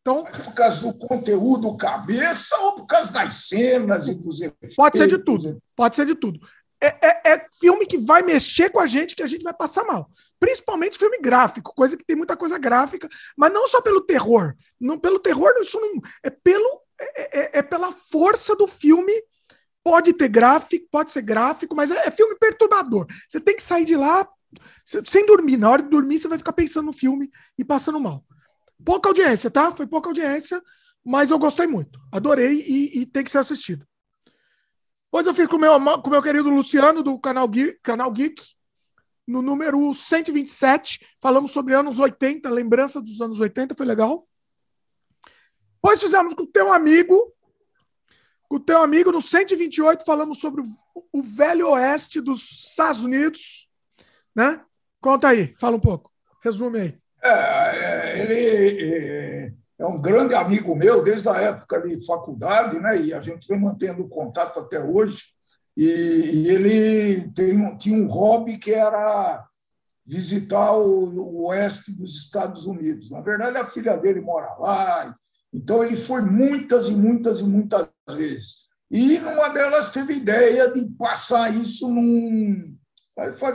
Então, 0.00 0.24
Mas 0.24 0.38
por 0.38 0.54
causa 0.54 0.86
do 0.86 0.98
conteúdo 0.98 1.76
cabeça 1.76 2.56
ou 2.62 2.76
por 2.76 2.86
causa 2.86 3.12
das 3.12 3.34
cenas 3.34 4.08
e 4.08 4.14
dos 4.14 4.40
efeitos? 4.40 4.74
Pode 4.74 4.96
ser 4.96 5.06
de 5.06 5.18
tudo. 5.18 5.62
Pode 5.76 5.94
ser 5.94 6.06
de 6.06 6.14
tudo. 6.14 6.40
É, 6.80 7.08
é, 7.08 7.32
é, 7.32 7.46
filme 7.60 7.86
que 7.86 7.98
vai 7.98 8.22
mexer 8.22 8.70
com 8.70 8.78
a 8.78 8.86
gente, 8.86 9.16
que 9.16 9.22
a 9.22 9.26
gente 9.26 9.42
vai 9.42 9.52
passar 9.52 9.84
mal. 9.84 10.08
Principalmente 10.38 10.98
filme 10.98 11.18
gráfico, 11.18 11.74
coisa 11.74 11.96
que 11.96 12.04
tem 12.04 12.14
muita 12.14 12.36
coisa 12.36 12.56
gráfica, 12.56 13.08
mas 13.36 13.52
não 13.52 13.66
só 13.66 13.80
pelo 13.80 14.00
terror. 14.00 14.54
Não, 14.80 14.98
pelo 14.98 15.18
terror, 15.18 15.52
isso 15.60 15.80
não. 15.80 16.00
É, 16.22 16.30
pelo, 16.30 16.82
é, 17.00 17.40
é, 17.40 17.58
é 17.58 17.62
pela 17.62 17.92
força 17.92 18.54
do 18.54 18.66
filme. 18.68 19.12
Pode 19.82 20.12
ter 20.12 20.28
gráfico, 20.28 20.86
pode 20.90 21.10
ser 21.10 21.22
gráfico, 21.22 21.74
mas 21.74 21.90
é, 21.90 22.06
é 22.06 22.10
filme 22.10 22.36
perturbador. 22.36 23.06
Você 23.28 23.40
tem 23.40 23.56
que 23.56 23.62
sair 23.62 23.84
de 23.84 23.96
lá 23.96 24.28
sem 24.84 25.26
dormir. 25.26 25.56
Na 25.56 25.70
hora 25.70 25.82
de 25.82 25.88
dormir, 25.88 26.18
você 26.18 26.28
vai 26.28 26.38
ficar 26.38 26.52
pensando 26.52 26.86
no 26.86 26.92
filme 26.92 27.30
e 27.56 27.64
passando 27.64 27.98
mal. 27.98 28.24
Pouca 28.84 29.08
audiência, 29.08 29.50
tá? 29.50 29.72
Foi 29.72 29.86
pouca 29.86 30.08
audiência, 30.08 30.62
mas 31.04 31.30
eu 31.30 31.38
gostei 31.38 31.66
muito. 31.66 31.98
Adorei 32.12 32.64
e, 32.66 33.00
e 33.00 33.06
tem 33.06 33.24
que 33.24 33.30
ser 33.30 33.38
assistido. 33.38 33.87
Pois 35.10 35.26
eu 35.26 35.34
fico 35.34 35.52
com 35.52 35.58
meu, 35.58 35.72
o 35.72 36.02
com 36.02 36.10
meu 36.10 36.22
querido 36.22 36.50
Luciano, 36.50 37.02
do 37.02 37.18
canal 37.18 37.48
Geek, 37.48 37.78
canal 37.82 38.10
Geek, 38.12 38.42
no 39.26 39.40
número 39.40 39.92
127. 39.92 41.00
Falamos 41.20 41.50
sobre 41.50 41.74
anos 41.74 41.98
80, 41.98 42.48
lembrança 42.50 43.00
dos 43.00 43.20
anos 43.20 43.40
80, 43.40 43.74
foi 43.74 43.86
legal. 43.86 44.28
Pois 45.80 46.00
fizemos 46.00 46.34
com 46.34 46.42
o 46.42 46.46
teu 46.46 46.72
amigo, 46.72 47.32
com 48.48 48.56
o 48.56 48.60
teu 48.60 48.82
amigo, 48.82 49.12
no 49.12 49.22
128, 49.22 50.04
falamos 50.04 50.38
sobre 50.38 50.62
o, 50.62 50.64
o 51.12 51.22
velho 51.22 51.70
oeste 51.70 52.20
dos 52.20 52.42
Estados 52.70 53.02
Unidos. 53.02 53.68
Né? 54.34 54.60
Conta 55.00 55.28
aí, 55.28 55.54
fala 55.56 55.76
um 55.76 55.80
pouco. 55.80 56.12
Resume 56.42 56.80
aí. 56.80 56.98
É, 57.22 57.30
é, 57.30 58.22
ele 58.22 59.57
é 59.78 59.86
um 59.86 60.00
grande 60.00 60.34
amigo 60.34 60.74
meu 60.74 61.04
desde 61.04 61.28
a 61.28 61.36
época 61.36 61.80
de 61.82 62.04
faculdade, 62.04 62.80
né? 62.80 63.00
E 63.00 63.14
a 63.14 63.20
gente 63.20 63.46
vem 63.46 63.60
mantendo 63.60 64.08
contato 64.08 64.58
até 64.58 64.82
hoje. 64.82 65.26
E, 65.76 65.84
e 65.84 66.48
ele 66.48 67.30
tem, 67.30 67.76
tinha 67.76 67.96
um 67.96 68.08
hobby 68.08 68.58
que 68.58 68.72
era 68.72 69.44
visitar 70.04 70.72
o, 70.72 71.04
o, 71.10 71.46
oeste 71.46 71.92
dos 71.92 72.16
Estados 72.16 72.66
Unidos. 72.66 73.10
Na 73.10 73.20
verdade, 73.20 73.56
a 73.56 73.68
filha 73.68 73.96
dele 73.96 74.20
mora 74.20 74.52
lá. 74.58 75.14
Então, 75.54 75.84
ele 75.84 75.96
foi 75.96 76.22
muitas 76.22 76.88
e 76.88 76.92
muitas 76.92 77.38
e 77.38 77.44
muitas 77.44 77.88
vezes. 78.10 78.68
E 78.90 79.18
numa 79.18 79.50
delas 79.50 79.90
teve 79.90 80.14
ideia 80.14 80.72
de 80.72 80.86
passar 80.98 81.54
isso 81.54 81.88
num, 81.88 82.74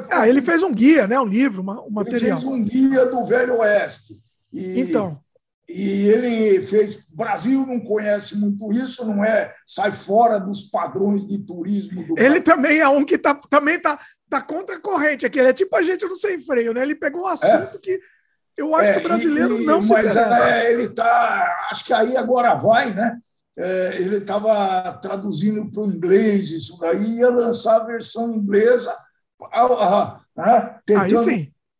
ah, 0.09 0.27
ele 0.27 0.41
fez 0.41 0.61
um 0.61 0.73
guia, 0.73 1.07
né? 1.07 1.17
um 1.19 1.25
livro, 1.25 1.61
uma, 1.61 1.81
um 1.81 1.89
material. 1.89 2.21
Ele 2.21 2.31
fez 2.31 2.43
um 2.43 2.63
guia 2.63 3.05
do 3.05 3.25
Velho 3.25 3.59
Oeste. 3.59 4.21
E, 4.51 4.81
então. 4.81 5.19
E 5.67 6.07
ele 6.09 6.61
fez. 6.63 7.05
Brasil 7.09 7.65
não 7.65 7.79
conhece 7.79 8.37
muito 8.37 8.71
isso, 8.73 9.05
não 9.05 9.23
é? 9.23 9.53
Sai 9.65 9.91
fora 9.91 10.39
dos 10.39 10.65
padrões 10.65 11.25
de 11.25 11.37
turismo 11.39 12.03
do 12.03 12.13
Ele 12.17 12.39
Brasil. 12.39 12.43
também 12.43 12.79
é 12.79 12.87
um 12.87 13.05
que 13.05 13.17
tá, 13.17 13.33
também 13.33 13.75
está 13.75 13.97
tá 14.29 14.41
contra 14.41 14.75
a 14.75 14.81
corrente 14.81 15.25
aqui. 15.25 15.39
Ele 15.39 15.49
é 15.49 15.53
tipo 15.53 15.75
a 15.75 15.81
gente 15.81 16.05
no 16.05 16.15
sem 16.15 16.39
freio, 16.41 16.73
né? 16.73 16.81
Ele 16.81 16.95
pegou 16.95 17.23
um 17.23 17.27
assunto 17.27 17.75
é. 17.75 17.79
que 17.81 17.99
eu 18.57 18.75
acho 18.75 18.89
é, 18.89 18.93
que 18.93 18.99
o 18.99 19.03
brasileiro 19.03 19.61
e, 19.61 19.65
não 19.65 19.81
se 19.81 19.89
Mas 19.89 20.15
é, 20.15 20.71
ele 20.71 20.83
está. 20.83 21.67
Acho 21.71 21.85
que 21.85 21.93
aí 21.93 22.17
agora 22.17 22.55
vai, 22.55 22.91
né? 22.91 23.17
É, 23.57 23.97
ele 23.99 24.17
estava 24.17 24.91
traduzindo 24.93 25.71
para 25.71 25.83
o 25.83 25.91
inglês 25.91 26.49
isso 26.49 26.77
daí, 26.79 27.17
ia 27.17 27.29
lançar 27.29 27.81
a 27.81 27.85
versão 27.85 28.33
inglesa 28.33 28.95
né, 30.35 30.79
tentando 30.85 31.29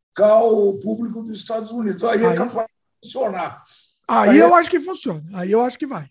ficar 0.09 0.43
o 0.43 0.79
público 0.79 1.23
dos 1.23 1.39
Estados 1.39 1.71
Unidos. 1.71 2.03
Aí, 2.03 2.23
é 2.23 2.27
aí 2.27 2.33
é 2.33 2.37
capaz 2.37 2.67
de 2.67 2.72
funcionar. 3.03 3.61
Aí, 4.07 4.31
aí 4.31 4.39
eu 4.39 4.55
é... 4.55 4.59
acho 4.59 4.69
que 4.69 4.79
funciona. 4.79 5.23
Aí 5.33 5.51
eu 5.51 5.61
acho 5.61 5.77
que 5.77 5.85
vai. 5.85 6.09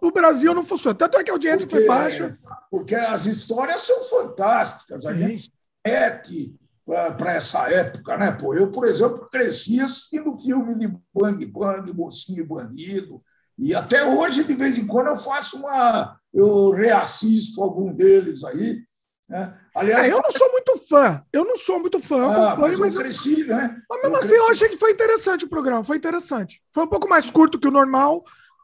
O 0.00 0.10
Brasil 0.10 0.54
não 0.54 0.62
funciona. 0.62 0.96
Tanto 0.96 1.18
é 1.18 1.24
que 1.24 1.30
a 1.30 1.34
audiência 1.34 1.66
porque, 1.66 1.84
foi 1.84 1.86
baixa. 1.86 2.38
Porque 2.70 2.94
as 2.94 3.26
histórias 3.26 3.80
são 3.82 4.04
fantásticas. 4.04 5.04
A 5.04 5.12
Sim. 5.12 5.28
gente 5.28 5.52
mete 5.84 6.54
para 6.86 7.32
essa 7.32 7.70
época, 7.70 8.16
né? 8.16 8.30
Pô, 8.30 8.54
eu, 8.54 8.70
por 8.70 8.86
exemplo, 8.86 9.28
cresci 9.30 9.80
assistindo 9.80 10.38
filme 10.38 10.74
de 10.78 10.96
Bang 11.12 11.44
Bang, 11.46 11.92
Mocinho 11.92 12.40
e 12.40 12.46
Bandido. 12.46 13.22
E 13.58 13.74
até 13.74 14.04
hoje, 14.04 14.44
de 14.44 14.54
vez 14.54 14.78
em 14.78 14.86
quando, 14.86 15.08
eu 15.08 15.16
faço 15.16 15.58
uma. 15.58 16.18
Eu 16.32 16.70
reassisto 16.70 17.62
algum 17.62 17.92
deles 17.92 18.42
aí. 18.44 18.82
Né? 19.28 19.54
Aliás, 19.74 20.06
é, 20.06 20.12
eu 20.12 20.22
não 20.22 20.30
sou 20.30 20.52
muito 20.52 20.78
fã. 20.88 21.24
Eu 21.32 21.44
não 21.44 21.56
sou 21.56 21.80
muito 21.80 22.00
fã. 22.00 22.16
Eu 22.16 22.30
ah, 22.30 22.52
acompanho, 22.52 22.78
mas 22.78 22.94
eu 22.94 23.00
mas 23.00 23.08
cresci, 23.08 23.40
eu... 23.40 23.46
né? 23.48 23.82
Mas 23.88 24.02
mesmo 24.02 24.14
eu 24.14 24.18
assim, 24.18 24.28
cresci. 24.28 24.44
eu 24.44 24.50
achei 24.50 24.68
que 24.68 24.76
foi 24.76 24.92
interessante 24.92 25.44
o 25.44 25.48
programa. 25.48 25.84
Foi 25.84 25.96
interessante. 25.96 26.62
Foi 26.72 26.84
um 26.84 26.88
pouco 26.88 27.08
mais 27.08 27.30
curto 27.30 27.58
que 27.58 27.68
o 27.68 27.70
normal, 27.70 28.22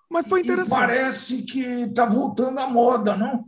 mas 0.08 0.26
foi 0.26 0.40
interessante. 0.40 0.76
E 0.76 0.86
parece 0.86 1.42
que 1.42 1.62
está 1.62 2.04
voltando 2.04 2.58
à 2.58 2.66
moda, 2.66 3.16
não? 3.16 3.46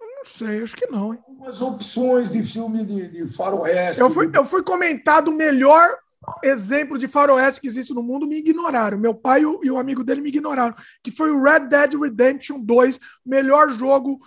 Eu 0.00 0.06
não 0.06 0.24
sei, 0.24 0.62
acho 0.62 0.76
que 0.76 0.86
não. 0.86 1.12
Hein? 1.12 1.20
Umas 1.28 1.60
opções 1.60 2.30
de 2.30 2.42
filme 2.42 2.84
de, 2.84 3.08
de 3.08 3.28
faroeste. 3.28 4.00
Eu 4.00 4.10
fui, 4.10 4.26
de... 4.26 4.38
eu 4.38 4.44
fui 4.44 4.62
comentado 4.62 5.28
o 5.28 5.34
melhor 5.34 5.98
exemplo 6.42 6.98
de 6.98 7.08
faroeste 7.08 7.60
que 7.60 7.66
existe 7.66 7.92
no 7.92 8.02
mundo, 8.02 8.26
me 8.26 8.36
ignoraram. 8.36 8.98
Meu 8.98 9.14
pai 9.14 9.42
e 9.42 9.70
o 9.70 9.78
amigo 9.78 10.02
dele 10.02 10.20
me 10.22 10.28
ignoraram. 10.28 10.74
Que 11.02 11.10
foi 11.10 11.30
o 11.30 11.42
Red 11.42 11.68
Dead 11.68 11.94
Redemption 11.94 12.60
2, 12.60 12.98
melhor 13.24 13.70
jogo 13.70 14.18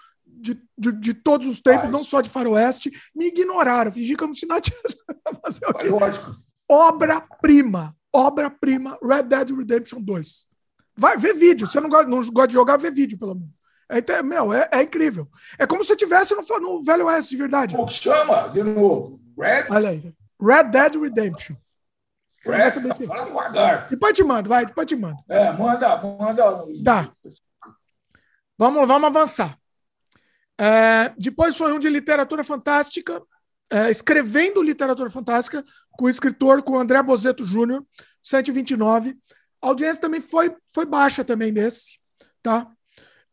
de, 0.43 0.61
de, 0.77 0.91
de 0.91 1.13
todos 1.13 1.47
os 1.47 1.61
tempos, 1.61 1.83
Mas... 1.83 1.91
não 1.91 2.03
só 2.03 2.21
de 2.21 2.29
faroeste. 2.29 2.91
Me 3.15 3.27
ignoraram. 3.27 3.91
Fingi 3.91 4.15
como 4.15 4.35
se 4.35 4.45
não 4.45 4.59
tivesse 4.59 4.97
fazer 5.41 5.65
o 5.65 5.73
quê? 5.73 5.87
Lógico. 5.87 6.35
Obra-prima. 6.69 7.95
Obra-prima. 8.11 8.97
Red 9.01 9.23
Dead 9.23 9.49
Redemption 9.49 10.01
2. 10.01 10.47
Vai 10.95 11.17
ver 11.17 11.33
vídeo. 11.33 11.65
Você 11.65 11.79
não 11.79 11.89
gosta, 11.89 12.07
não 12.07 12.23
gosta 12.25 12.47
de 12.49 12.53
jogar, 12.53 12.77
vê 12.77 12.91
vídeo, 12.91 13.17
pelo 13.17 13.35
menos. 13.35 13.49
É, 13.89 14.23
meu, 14.23 14.53
é, 14.53 14.69
é 14.71 14.81
incrível. 14.81 15.27
É 15.57 15.65
como 15.65 15.83
se 15.83 15.95
tivesse 15.95 16.35
no, 16.35 16.59
no 16.59 16.83
Velho 16.83 17.05
Oeste, 17.05 17.31
de 17.31 17.37
verdade. 17.37 17.75
Como 17.75 17.89
chama, 17.89 18.49
de 18.49 18.63
novo? 18.63 19.19
Red... 19.37 19.65
Olha 19.69 19.89
aí. 19.89 20.13
Red 20.41 20.63
Dead 20.65 20.95
Redemption. 20.95 21.55
Red, 22.45 22.71
fala 23.07 23.25
devagar. 23.25 23.87
Depois 23.89 24.13
te 24.13 24.23
mando, 24.23 24.49
vai, 24.49 24.65
depois 24.65 24.85
te 24.85 24.95
mando. 24.95 25.17
É, 25.29 25.51
manda, 25.53 25.95
manda. 25.97 26.65
Tá. 26.83 27.09
Vamos, 28.57 28.87
vamos 28.87 29.07
avançar. 29.07 29.57
É, 30.59 31.13
depois 31.17 31.55
foi 31.55 31.73
um 31.73 31.79
de 31.79 31.89
literatura 31.89 32.43
fantástica, 32.43 33.21
é, 33.69 33.89
escrevendo 33.89 34.61
literatura 34.61 35.09
fantástica, 35.09 35.63
com 35.91 36.05
o 36.05 36.09
escritor, 36.09 36.61
com 36.61 36.73
o 36.73 36.79
André 36.79 37.01
Bozeto 37.01 37.45
Júnior, 37.45 37.85
129. 38.21 39.17
A 39.61 39.67
audiência 39.67 40.01
também 40.01 40.21
foi, 40.21 40.55
foi 40.73 40.85
baixa 40.85 41.23
também 41.23 41.51
desse, 41.53 41.97
tá? 42.41 42.69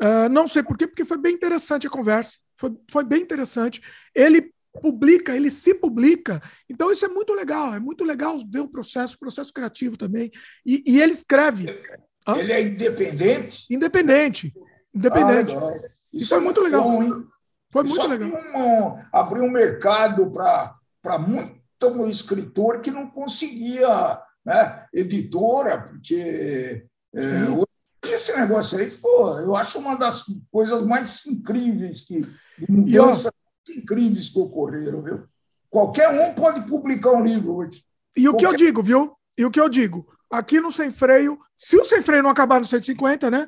Uh, 0.02 0.30
não 0.30 0.48
sei 0.48 0.62
por 0.62 0.78
quê, 0.78 0.86
porque 0.86 1.04
foi 1.04 1.18
bem 1.18 1.34
interessante 1.34 1.86
a 1.86 1.90
conversa. 1.90 2.38
Foi, 2.56 2.70
foi 2.90 3.04
bem 3.04 3.20
interessante. 3.20 3.82
Ele 4.14 4.50
publica, 4.80 5.36
ele 5.36 5.50
se 5.50 5.74
publica. 5.74 6.40
Então, 6.68 6.90
isso 6.90 7.04
é 7.04 7.08
muito 7.08 7.34
legal. 7.34 7.74
É 7.74 7.80
muito 7.80 8.02
legal 8.04 8.38
ver 8.48 8.60
o 8.60 8.68
processo, 8.68 9.16
o 9.16 9.18
processo 9.18 9.52
criativo 9.52 9.96
também. 9.96 10.30
E, 10.64 10.82
e 10.86 11.00
ele 11.00 11.12
escreve. 11.12 11.66
Ele 12.28 12.52
é 12.52 12.62
independente? 12.62 13.66
Independente. 13.70 14.54
Independente. 14.94 15.54
Ah, 15.54 15.90
isso, 16.12 16.24
isso 16.24 16.34
é 16.34 16.40
muito 16.40 16.60
legal. 16.60 16.82
Bom, 16.82 17.02
hein? 17.02 17.26
Foi 17.70 17.84
muito 17.84 18.06
legal. 18.06 18.30
Um, 18.54 18.96
abriu 19.12 19.44
um 19.44 19.50
mercado 19.50 20.30
para 20.30 21.18
muito 21.18 21.60
escritor 22.08 22.80
que 22.80 22.90
não 22.90 23.08
conseguia 23.08 24.20
né? 24.44 24.86
editora, 24.92 25.80
porque 25.82 26.86
é, 27.14 27.48
hoje 27.48 27.66
esse 28.04 28.36
negócio 28.36 28.78
aí 28.78 28.90
ficou, 28.90 29.38
eu 29.38 29.54
acho 29.54 29.78
uma 29.78 29.94
das 29.94 30.24
coisas 30.50 30.82
mais 30.82 31.24
incríveis 31.26 32.00
que 32.00 32.22
mudanças 32.68 33.30
incríveis 33.68 34.30
que 34.30 34.38
ocorreram, 34.38 35.02
viu? 35.02 35.24
Qualquer 35.68 36.08
um 36.08 36.34
pode 36.34 36.62
publicar 36.62 37.12
um 37.12 37.22
livro 37.22 37.56
hoje. 37.56 37.84
E 38.16 38.28
o 38.28 38.32
Qualquer... 38.32 38.48
que 38.48 38.52
eu 38.52 38.56
digo, 38.56 38.82
viu? 38.82 39.12
E 39.38 39.44
o 39.44 39.50
que 39.50 39.60
eu 39.60 39.68
digo, 39.68 40.06
aqui 40.28 40.60
no 40.60 40.72
Sem 40.72 40.90
Freio, 40.90 41.38
se 41.56 41.76
o 41.76 41.84
Sem 41.84 42.02
Freio 42.02 42.22
não 42.22 42.30
acabar 42.30 42.58
no 42.58 42.64
150, 42.64 43.30
né? 43.30 43.46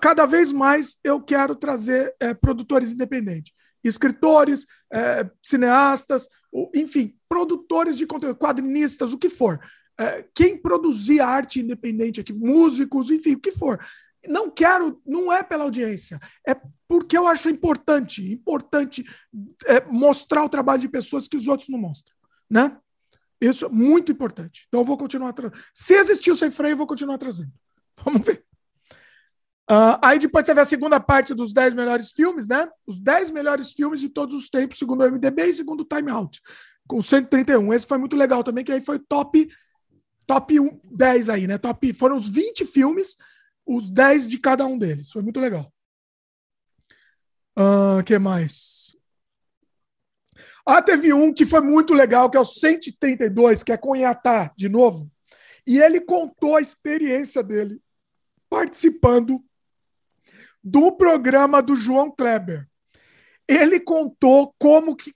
Cada 0.00 0.24
vez 0.24 0.50
mais 0.52 0.96
eu 1.04 1.20
quero 1.20 1.54
trazer 1.54 2.14
é, 2.20 2.32
produtores 2.32 2.92
independentes 2.92 3.52
escritores, 3.86 4.66
é, 4.90 5.28
cineastas, 5.42 6.26
enfim, 6.74 7.14
produtores 7.28 7.98
de 7.98 8.06
conteúdo, 8.06 8.38
quadrinistas, 8.38 9.12
o 9.12 9.18
que 9.18 9.28
for 9.28 9.60
é, 9.98 10.24
quem 10.34 10.56
produzir 10.56 11.20
arte 11.20 11.60
independente 11.60 12.20
aqui, 12.20 12.32
músicos, 12.32 13.10
enfim, 13.10 13.34
o 13.34 13.40
que 13.40 13.52
for. 13.52 13.84
Não 14.26 14.50
quero, 14.50 15.00
não 15.04 15.32
é 15.32 15.42
pela 15.42 15.64
audiência, 15.64 16.18
é 16.46 16.56
porque 16.88 17.16
eu 17.16 17.28
acho 17.28 17.48
importante, 17.48 18.32
importante 18.32 19.04
mostrar 19.90 20.44
o 20.44 20.48
trabalho 20.48 20.80
de 20.80 20.88
pessoas 20.88 21.28
que 21.28 21.36
os 21.36 21.46
outros 21.46 21.68
não 21.68 21.78
mostram, 21.78 22.14
né? 22.48 22.76
Isso 23.38 23.66
é 23.66 23.68
muito 23.68 24.10
importante. 24.10 24.64
Então 24.68 24.80
eu 24.80 24.84
vou 24.84 24.96
continuar 24.96 25.34
trazendo. 25.34 25.60
Se 25.74 25.94
existir 25.94 26.30
o 26.30 26.36
sem 26.36 26.50
freio, 26.50 26.72
eu 26.72 26.78
vou 26.78 26.86
continuar 26.86 27.18
trazendo. 27.18 27.52
Vamos 28.02 28.26
ver. 28.26 28.46
Uh, 29.70 29.96
aí 30.02 30.18
depois 30.18 30.44
teve 30.44 30.60
a 30.60 30.64
segunda 30.64 31.00
parte 31.00 31.32
dos 31.32 31.52
10 31.52 31.72
melhores 31.72 32.12
filmes, 32.12 32.46
né? 32.46 32.68
Os 32.86 33.00
10 33.00 33.30
melhores 33.30 33.72
filmes 33.72 33.98
de 34.00 34.10
todos 34.10 34.34
os 34.34 34.50
tempos, 34.50 34.78
segundo 34.78 35.02
o 35.02 35.10
MDB 35.10 35.46
e 35.46 35.54
segundo 35.54 35.80
o 35.80 35.84
Time 35.84 36.10
Out, 36.10 36.40
com 36.86 37.00
131. 37.00 37.72
Esse 37.72 37.86
foi 37.86 37.96
muito 37.96 38.14
legal 38.14 38.44
também, 38.44 38.62
que 38.62 38.72
aí 38.72 38.80
foi 38.80 38.98
top 38.98 39.48
top 40.26 40.54
10 40.84 41.28
aí, 41.28 41.46
né? 41.46 41.58
Top, 41.58 41.92
foram 41.94 42.16
os 42.16 42.28
20 42.28 42.64
filmes, 42.64 43.16
os 43.66 43.90
10 43.90 44.28
de 44.28 44.38
cada 44.38 44.66
um 44.66 44.76
deles. 44.76 45.10
Foi 45.10 45.22
muito 45.22 45.40
legal. 45.40 45.72
O 47.56 47.98
uh, 48.00 48.04
que 48.04 48.18
mais? 48.18 48.96
Ah, 50.66 50.82
teve 50.82 51.12
um 51.12 51.32
que 51.32 51.44
foi 51.44 51.60
muito 51.60 51.92
legal, 51.92 52.30
que 52.30 52.36
é 52.36 52.40
o 52.40 52.44
132, 52.44 53.62
que 53.62 53.72
é 53.72 53.76
com 53.76 53.94
Iatá, 53.94 54.52
de 54.56 54.68
novo. 54.68 55.10
E 55.66 55.78
ele 55.78 56.00
contou 56.00 56.56
a 56.56 56.60
experiência 56.60 57.42
dele 57.42 57.80
participando 58.48 59.44
do 60.64 60.90
programa 60.92 61.60
do 61.60 61.76
João 61.76 62.10
Kleber. 62.10 62.66
Ele 63.46 63.78
contou 63.78 64.54
como 64.58 64.96
que 64.96 65.14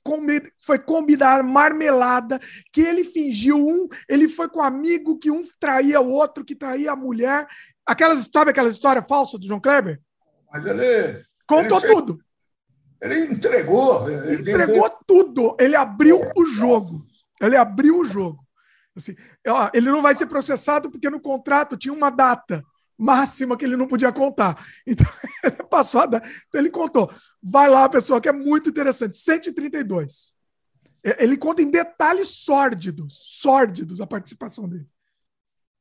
foi 0.60 0.78
combinar 0.78 1.42
marmelada, 1.42 2.38
que 2.70 2.82
ele 2.82 3.02
fingiu 3.02 3.56
um, 3.56 3.88
ele 4.06 4.28
foi 4.28 4.50
com 4.50 4.60
um 4.60 4.62
amigo 4.62 5.18
que 5.18 5.30
um 5.30 5.40
traía 5.58 5.98
o 5.98 6.10
outro, 6.10 6.44
que 6.44 6.54
traía 6.54 6.92
a 6.92 6.96
mulher. 6.96 7.46
Aquelas, 7.86 8.28
sabe 8.30 8.50
aquela 8.50 8.68
história 8.68 9.00
falsa 9.00 9.38
do 9.38 9.46
João 9.46 9.60
Kleber? 9.60 9.98
Mas 10.52 10.66
ele. 10.66 11.24
Contou 11.46 11.78
ele 11.78 11.86
fez, 11.86 11.94
tudo. 11.94 12.20
Ele 13.00 13.24
entregou. 13.32 14.10
Ele 14.10 14.42
entregou 14.42 14.90
tudo. 15.06 15.56
Ele 15.58 15.74
abriu 15.74 16.20
o 16.36 16.46
jogo. 16.46 17.06
Ele 17.40 17.56
abriu 17.56 18.00
o 18.00 18.04
jogo. 18.04 18.46
Assim, 18.94 19.14
ele 19.72 19.90
não 19.90 20.02
vai 20.02 20.14
ser 20.14 20.26
processado 20.26 20.90
porque 20.90 21.08
no 21.08 21.20
contrato 21.20 21.78
tinha 21.78 21.94
uma 21.94 22.10
data 22.10 22.62
máxima 22.98 23.56
que 23.56 23.64
ele 23.64 23.76
não 23.76 23.86
podia 23.86 24.12
contar. 24.12 24.62
Então, 24.86 25.06
ele 25.44 25.62
passou 25.64 26.00
a 26.00 26.06
dar. 26.06 26.22
Então, 26.48 26.60
ele 26.60 26.70
contou. 26.70 27.10
Vai 27.42 27.68
lá, 27.68 27.88
pessoal, 27.88 28.20
que 28.20 28.28
é 28.28 28.32
muito 28.32 28.68
interessante. 28.68 29.16
132. 29.16 30.36
Ele 31.18 31.36
conta 31.36 31.62
em 31.62 31.70
detalhes 31.70 32.28
sórdidos, 32.28 33.14
sórdidos 33.40 34.00
a 34.00 34.06
participação 34.06 34.68
dele. 34.68 34.86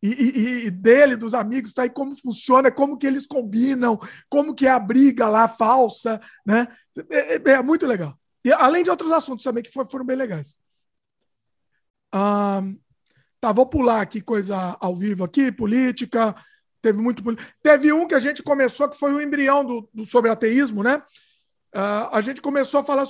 E, 0.02 0.10
e, 0.10 0.66
e, 0.68 0.72
dele, 0.72 1.16
dos 1.16 1.34
amigos, 1.34 1.74
tá 1.74 1.82
aí 1.82 1.90
como 1.90 2.16
funciona, 2.16 2.72
como 2.72 2.98
que 2.98 3.08
eles 3.08 3.26
combinam, 3.26 4.00
como 4.30 4.54
que 4.54 4.68
é 4.68 4.70
a 4.70 4.80
briga 4.80 5.28
lá 5.28 5.48
falsa, 5.48 6.22
né? 6.46 6.68
É, 7.10 7.36
é, 7.36 7.42
é 7.54 7.62
muito 7.64 7.88
legal. 7.88 8.18
E 8.46 8.52
além 8.54 8.84
de 8.84 8.92
outros 8.92 9.12
assuntos 9.12 9.44
também 9.44 9.64
que 9.64 9.72
foram 9.72 10.06
bem 10.06 10.16
legais. 10.16 10.60
Tá, 13.40 13.52
vou 13.52 13.66
pular 13.66 14.02
aqui 14.02 14.22
coisa 14.22 14.78
ao 14.80 14.96
vivo 14.96 15.24
aqui, 15.24 15.52
política, 15.52 16.36
Teve 16.88 17.02
muito. 17.02 17.22
Teve 17.62 17.92
um 17.92 18.08
que 18.08 18.16
a 18.16 18.20
gente 18.20 18.42
começou, 18.42 18.88
que 18.88 18.98
foi 18.98 19.14
o 19.14 19.20
embrião 19.20 19.66
do, 19.66 19.90
do 19.94 20.06
sobre 20.06 20.32
ateísmo, 20.32 20.82
né? 20.82 21.04
Uh, 21.76 22.08
a 22.14 22.22
gente 22.22 22.42
começou 22.42 22.80
a 22.80 22.84
falar, 22.84 23.04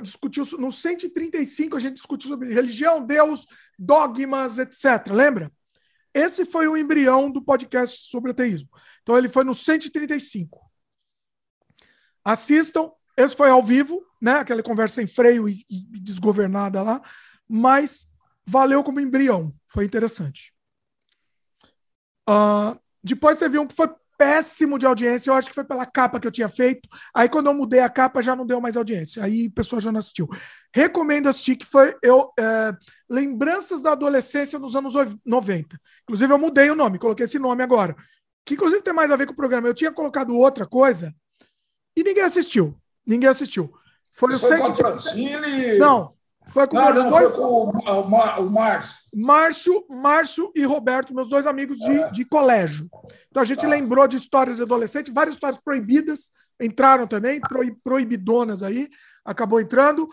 discutiu 0.00 0.44
no 0.56 0.70
135, 0.70 1.76
a 1.76 1.80
gente 1.80 1.96
discutiu 1.96 2.30
sobre 2.30 2.54
religião, 2.54 3.04
Deus, 3.04 3.44
dogmas, 3.76 4.58
etc. 4.58 5.08
Lembra? 5.10 5.52
Esse 6.14 6.44
foi 6.44 6.68
o 6.68 6.76
embrião 6.76 7.28
do 7.28 7.42
podcast 7.42 8.08
sobre 8.08 8.30
ateísmo. 8.30 8.68
Então 9.02 9.18
ele 9.18 9.28
foi 9.28 9.42
no 9.42 9.52
135. 9.52 10.70
Assistam, 12.24 12.92
esse 13.16 13.34
foi 13.34 13.50
ao 13.50 13.64
vivo, 13.64 14.00
né? 14.22 14.34
Aquela 14.34 14.62
conversa 14.62 14.94
sem 14.94 15.08
freio 15.08 15.48
e, 15.48 15.56
e 15.68 16.00
desgovernada 16.00 16.80
lá, 16.82 17.02
mas 17.48 18.08
valeu 18.46 18.84
como 18.84 19.00
embrião, 19.00 19.52
foi 19.66 19.84
interessante. 19.84 20.54
Uh, 22.30 22.78
depois 23.04 23.38
você 23.38 23.48
viu 23.48 23.62
um 23.62 23.66
que 23.66 23.74
foi 23.74 23.88
péssimo 24.16 24.78
de 24.78 24.86
audiência. 24.86 25.30
Eu 25.30 25.34
acho 25.34 25.48
que 25.48 25.54
foi 25.54 25.64
pela 25.64 25.84
capa 25.84 26.18
que 26.18 26.26
eu 26.26 26.32
tinha 26.32 26.48
feito. 26.48 26.88
Aí, 27.14 27.28
quando 27.28 27.46
eu 27.48 27.54
mudei 27.54 27.80
a 27.80 27.88
capa, 27.88 28.22
já 28.22 28.34
não 28.34 28.46
deu 28.46 28.60
mais 28.60 28.76
audiência. 28.76 29.22
Aí, 29.22 29.48
o 29.48 29.52
pessoal 29.52 29.80
já 29.80 29.92
não 29.92 29.98
assistiu. 29.98 30.28
Recomendo 30.74 31.28
assistir, 31.28 31.56
que 31.56 31.66
foi 31.66 31.96
eu, 32.02 32.32
é, 32.38 32.72
Lembranças 33.08 33.82
da 33.82 33.92
Adolescência 33.92 34.58
nos 34.58 34.74
anos 34.74 34.94
90. 35.24 35.78
Inclusive, 36.04 36.32
eu 36.32 36.38
mudei 36.38 36.70
o 36.70 36.76
nome, 36.76 36.98
coloquei 36.98 37.24
esse 37.24 37.38
nome 37.38 37.62
agora. 37.62 37.94
que 38.44 38.54
inclusive 38.54 38.82
tem 38.82 38.94
mais 38.94 39.10
a 39.10 39.16
ver 39.16 39.26
com 39.26 39.32
o 39.32 39.36
programa. 39.36 39.68
Eu 39.68 39.74
tinha 39.74 39.92
colocado 39.92 40.36
outra 40.36 40.66
coisa 40.66 41.14
e 41.96 42.02
ninguém 42.02 42.22
assistiu. 42.22 42.78
Ninguém 43.06 43.28
assistiu. 43.28 43.72
Foi 44.10 44.32
Isso 44.32 44.46
o 44.46 44.54
a 44.54 44.74
Francine? 44.74 45.78
Não, 45.78 46.13
foi 46.48 46.66
com, 46.66 46.76
não, 46.76 46.94
não, 46.94 47.10
dois... 47.10 47.30
foi 47.30 47.40
com 47.40 47.70
o, 47.70 48.50
Márcio. 48.50 49.08
Márcio, 49.14 49.86
Márcio 49.88 50.52
e 50.54 50.64
Roberto, 50.64 51.14
meus 51.14 51.30
dois 51.30 51.46
amigos 51.46 51.78
de, 51.78 51.90
é. 51.90 52.10
de 52.10 52.24
colégio. 52.24 52.88
Então 53.30 53.42
a 53.42 53.46
gente 53.46 53.62
tá. 53.62 53.68
lembrou 53.68 54.06
de 54.06 54.16
histórias 54.16 54.56
de 54.56 54.62
adolescente, 54.62 55.10
várias 55.10 55.34
histórias 55.34 55.60
proibidas 55.60 56.30
entraram 56.60 57.06
também, 57.06 57.40
proibidonas 57.82 58.62
aí, 58.62 58.88
acabou 59.24 59.60
entrando, 59.60 60.08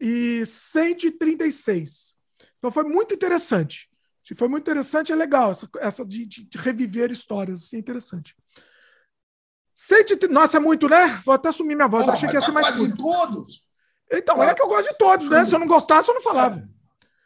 e 0.00 0.44
136. 0.46 2.14
Então 2.58 2.70
foi 2.70 2.84
muito 2.84 3.14
interessante. 3.14 3.88
Se 4.22 4.34
foi 4.34 4.48
muito 4.48 4.62
interessante, 4.62 5.12
é 5.12 5.16
legal 5.16 5.52
essa, 5.52 5.68
essa 5.80 6.04
de, 6.04 6.26
de, 6.26 6.48
reviver 6.56 7.10
histórias, 7.10 7.62
assim, 7.62 7.76
é 7.76 7.78
interessante. 7.78 8.34
Cento, 9.74 10.28
nossa, 10.28 10.56
é 10.56 10.60
muito, 10.60 10.88
né? 10.88 11.20
Vou 11.24 11.34
até 11.34 11.48
assumir 11.48 11.74
minha 11.74 11.88
voz. 11.88 12.08
Ah, 12.08 12.12
achei 12.12 12.28
que 12.28 12.34
ia 12.34 12.40
ser 12.40 12.46
tá 12.46 12.52
mais 12.52 12.68
quase 12.68 12.96
todos. 12.96 13.63
Então, 14.10 14.42
é 14.42 14.54
que 14.54 14.62
eu 14.62 14.68
gosto 14.68 14.90
de 14.90 14.98
todos, 14.98 15.28
né? 15.28 15.44
Se 15.44 15.54
eu 15.54 15.58
não 15.58 15.66
gostasse, 15.66 16.08
eu 16.08 16.14
não 16.14 16.22
falava. 16.22 16.62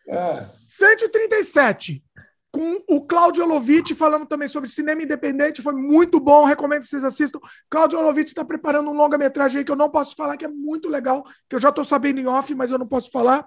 É. 0.06 0.16
é. 0.16 0.46
137. 0.66 2.02
Com 2.50 2.82
o 2.88 3.06
Claudio 3.06 3.44
Olovitch 3.44 3.92
falando 3.92 4.24
também 4.24 4.48
sobre 4.48 4.70
cinema 4.70 5.02
independente, 5.02 5.60
foi 5.60 5.74
muito 5.74 6.18
bom, 6.18 6.44
recomendo 6.44 6.80
que 6.80 6.86
vocês 6.86 7.04
assistam. 7.04 7.38
Claudio 7.68 7.98
Olovitch 7.98 8.28
está 8.28 8.42
preparando 8.42 8.90
um 8.90 8.94
longa-metragem 8.94 9.58
aí 9.58 9.64
que 9.64 9.70
eu 9.70 9.76
não 9.76 9.90
posso 9.90 10.16
falar, 10.16 10.36
que 10.36 10.46
é 10.46 10.48
muito 10.48 10.88
legal, 10.88 11.24
que 11.48 11.56
eu 11.56 11.60
já 11.60 11.68
estou 11.68 11.84
sabendo 11.84 12.20
em 12.20 12.26
off, 12.26 12.54
mas 12.54 12.70
eu 12.70 12.78
não 12.78 12.86
posso 12.86 13.10
falar. 13.10 13.46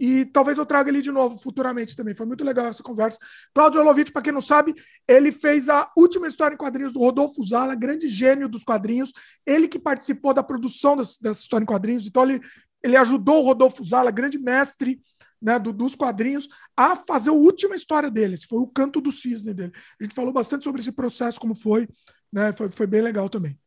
E 0.00 0.24
talvez 0.24 0.56
eu 0.56 0.64
traga 0.64 0.88
ele 0.88 1.02
de 1.02 1.12
novo 1.12 1.38
futuramente 1.38 1.94
também. 1.94 2.14
Foi 2.14 2.24
muito 2.24 2.42
legal 2.42 2.66
essa 2.66 2.82
conversa. 2.82 3.18
Claudio 3.54 3.82
Olovitch, 3.82 4.10
para 4.10 4.22
quem 4.22 4.32
não 4.32 4.40
sabe, 4.40 4.74
ele 5.06 5.30
fez 5.30 5.68
a 5.68 5.92
última 5.94 6.26
história 6.26 6.54
em 6.54 6.58
quadrinhos 6.58 6.94
do 6.94 7.00
Rodolfo 7.00 7.44
Zala, 7.44 7.74
grande 7.74 8.08
gênio 8.08 8.48
dos 8.48 8.64
quadrinhos. 8.64 9.12
Ele 9.44 9.68
que 9.68 9.78
participou 9.78 10.32
da 10.32 10.42
produção 10.42 10.96
dessa, 10.96 11.18
dessa 11.20 11.42
história 11.42 11.64
em 11.64 11.66
quadrinhos. 11.66 12.06
Então, 12.06 12.22
ele, 12.22 12.40
ele 12.82 12.96
ajudou 12.96 13.40
o 13.40 13.44
Rodolfo 13.44 13.84
Zala, 13.84 14.10
grande 14.10 14.38
mestre 14.38 15.00
né, 15.40 15.58
do, 15.58 15.72
dos 15.72 15.94
quadrinhos, 15.94 16.48
a 16.76 16.94
fazer 16.96 17.30
a 17.30 17.34
última 17.34 17.74
história 17.74 18.10
dele. 18.10 18.34
Esse 18.34 18.46
foi 18.46 18.58
o 18.58 18.66
canto 18.66 19.00
do 19.00 19.10
cisne 19.10 19.54
dele. 19.54 19.72
A 19.98 20.04
gente 20.04 20.14
falou 20.14 20.32
bastante 20.32 20.64
sobre 20.64 20.80
esse 20.80 20.92
processo, 20.92 21.40
como 21.40 21.54
foi. 21.54 21.88
Né, 22.32 22.52
foi, 22.52 22.70
foi 22.70 22.86
bem 22.86 23.00
legal 23.00 23.28
também. 23.28 23.58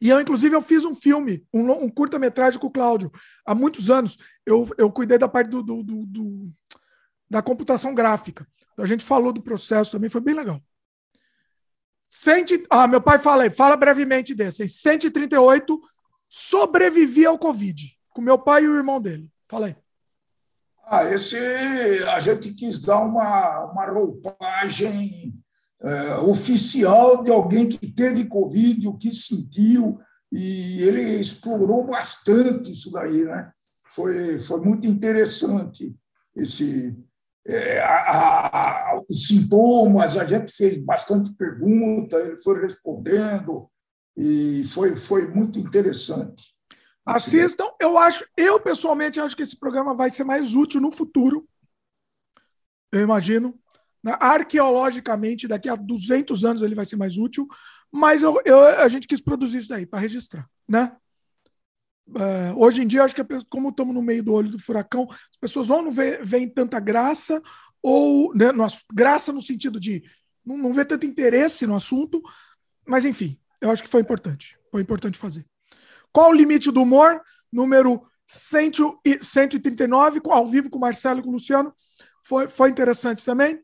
E 0.00 0.08
eu, 0.08 0.20
inclusive, 0.20 0.54
eu 0.54 0.60
fiz 0.60 0.84
um 0.84 0.94
filme, 0.94 1.44
um, 1.52 1.70
um 1.70 1.88
curta-metragem 1.88 2.60
com 2.60 2.68
o 2.68 2.72
Cláudio, 2.72 3.10
há 3.44 3.54
muitos 3.54 3.90
anos. 3.90 4.16
Eu, 4.46 4.68
eu 4.78 4.92
cuidei 4.92 5.18
da 5.18 5.28
parte 5.28 5.50
do, 5.50 5.62
do, 5.62 5.82
do, 5.82 6.06
do 6.06 6.52
da 7.28 7.42
computação 7.42 7.94
gráfica. 7.94 8.46
A 8.76 8.86
gente 8.86 9.04
falou 9.04 9.32
do 9.32 9.42
processo 9.42 9.90
também, 9.90 10.08
foi 10.08 10.20
bem 10.20 10.34
legal. 10.34 10.62
Cento, 12.06 12.62
ah, 12.70 12.86
meu 12.86 13.02
pai 13.02 13.18
fala 13.18 13.42
aí, 13.42 13.50
fala 13.50 13.76
brevemente 13.76 14.34
desse. 14.34 14.66
138 14.66 15.78
sobrevivi 16.28 17.26
ao 17.26 17.38
Covid, 17.38 17.97
com 18.10 18.20
meu 18.20 18.38
pai 18.38 18.64
e 18.64 18.68
o 18.68 18.76
irmão 18.76 19.00
dele. 19.00 19.28
Fala 19.48 19.66
aí. 19.66 19.76
Ah, 20.84 21.04
esse 21.04 21.36
a 22.04 22.18
gente 22.18 22.54
quis 22.54 22.80
dar 22.80 23.00
uma, 23.00 23.66
uma 23.66 23.86
roupagem 23.86 25.34
é, 25.82 26.14
oficial 26.16 27.22
de 27.22 27.30
alguém 27.30 27.68
que 27.68 27.90
teve 27.90 28.26
Covid, 28.26 28.88
o 28.88 28.96
que 28.96 29.14
sentiu, 29.14 30.00
e 30.32 30.82
ele 30.82 31.02
explorou 31.18 31.86
bastante 31.86 32.72
isso 32.72 32.90
daí, 32.90 33.24
né? 33.24 33.52
Foi, 33.90 34.38
foi 34.38 34.60
muito 34.60 34.86
interessante 34.86 35.94
esse, 36.34 36.96
é, 37.46 37.80
a, 37.80 38.92
a, 38.94 39.02
os 39.08 39.26
sintomas, 39.26 40.16
a 40.16 40.24
gente 40.24 40.52
fez 40.52 40.78
bastante 40.84 41.32
pergunta, 41.32 42.16
ele 42.16 42.36
foi 42.36 42.60
respondendo, 42.60 43.68
e 44.16 44.64
foi, 44.68 44.96
foi 44.96 45.28
muito 45.28 45.58
interessante. 45.58 46.54
Assistam, 47.14 47.64
eu 47.80 47.96
acho, 47.96 48.26
eu 48.36 48.60
pessoalmente 48.60 49.18
acho 49.18 49.34
que 49.34 49.42
esse 49.42 49.58
programa 49.58 49.94
vai 49.94 50.10
ser 50.10 50.24
mais 50.24 50.54
útil 50.54 50.80
no 50.80 50.90
futuro. 50.90 51.48
Eu 52.92 53.00
imagino. 53.00 53.58
Né? 54.02 54.16
Arqueologicamente, 54.20 55.48
daqui 55.48 55.68
a 55.68 55.74
200 55.74 56.44
anos 56.44 56.62
ele 56.62 56.74
vai 56.74 56.84
ser 56.84 56.96
mais 56.96 57.16
útil, 57.16 57.48
mas 57.90 58.22
eu, 58.22 58.40
eu 58.44 58.60
a 58.60 58.88
gente 58.88 59.08
quis 59.08 59.20
produzir 59.20 59.58
isso 59.58 59.68
daí 59.68 59.86
para 59.86 59.98
registrar, 59.98 60.48
né? 60.68 60.96
Uh, 62.08 62.56
hoje 62.56 62.82
em 62.82 62.86
dia, 62.86 63.04
acho 63.04 63.14
que 63.14 63.22
como 63.50 63.68
estamos 63.68 63.94
no 63.94 64.00
meio 64.00 64.22
do 64.22 64.32
olho 64.32 64.50
do 64.50 64.58
furacão, 64.58 65.06
as 65.10 65.36
pessoas 65.38 65.68
ou 65.68 65.82
não 65.82 65.90
veem 65.90 66.48
tanta 66.48 66.80
graça, 66.80 67.42
ou 67.82 68.34
né, 68.34 68.46
graça 68.92 69.30
no 69.30 69.42
sentido 69.42 69.78
de 69.78 70.02
não, 70.44 70.56
não 70.56 70.72
vê 70.72 70.84
tanto 70.84 71.04
interesse 71.04 71.66
no 71.66 71.76
assunto, 71.76 72.22
mas 72.86 73.04
enfim, 73.04 73.38
eu 73.60 73.70
acho 73.70 73.82
que 73.82 73.90
foi 73.90 74.00
importante. 74.00 74.58
Foi 74.70 74.80
importante 74.80 75.18
fazer. 75.18 75.44
Qual 76.12 76.30
o 76.30 76.34
limite 76.34 76.70
do 76.70 76.82
humor? 76.82 77.20
Número 77.52 78.02
100, 78.26 78.72
139, 79.22 80.20
ao 80.24 80.46
vivo 80.46 80.68
com 80.68 80.78
o 80.78 80.80
Marcelo 80.80 81.20
e 81.20 81.22
com 81.22 81.30
o 81.30 81.32
Luciano. 81.32 81.72
Foi, 82.24 82.48
foi 82.48 82.70
interessante 82.70 83.24
também. 83.24 83.58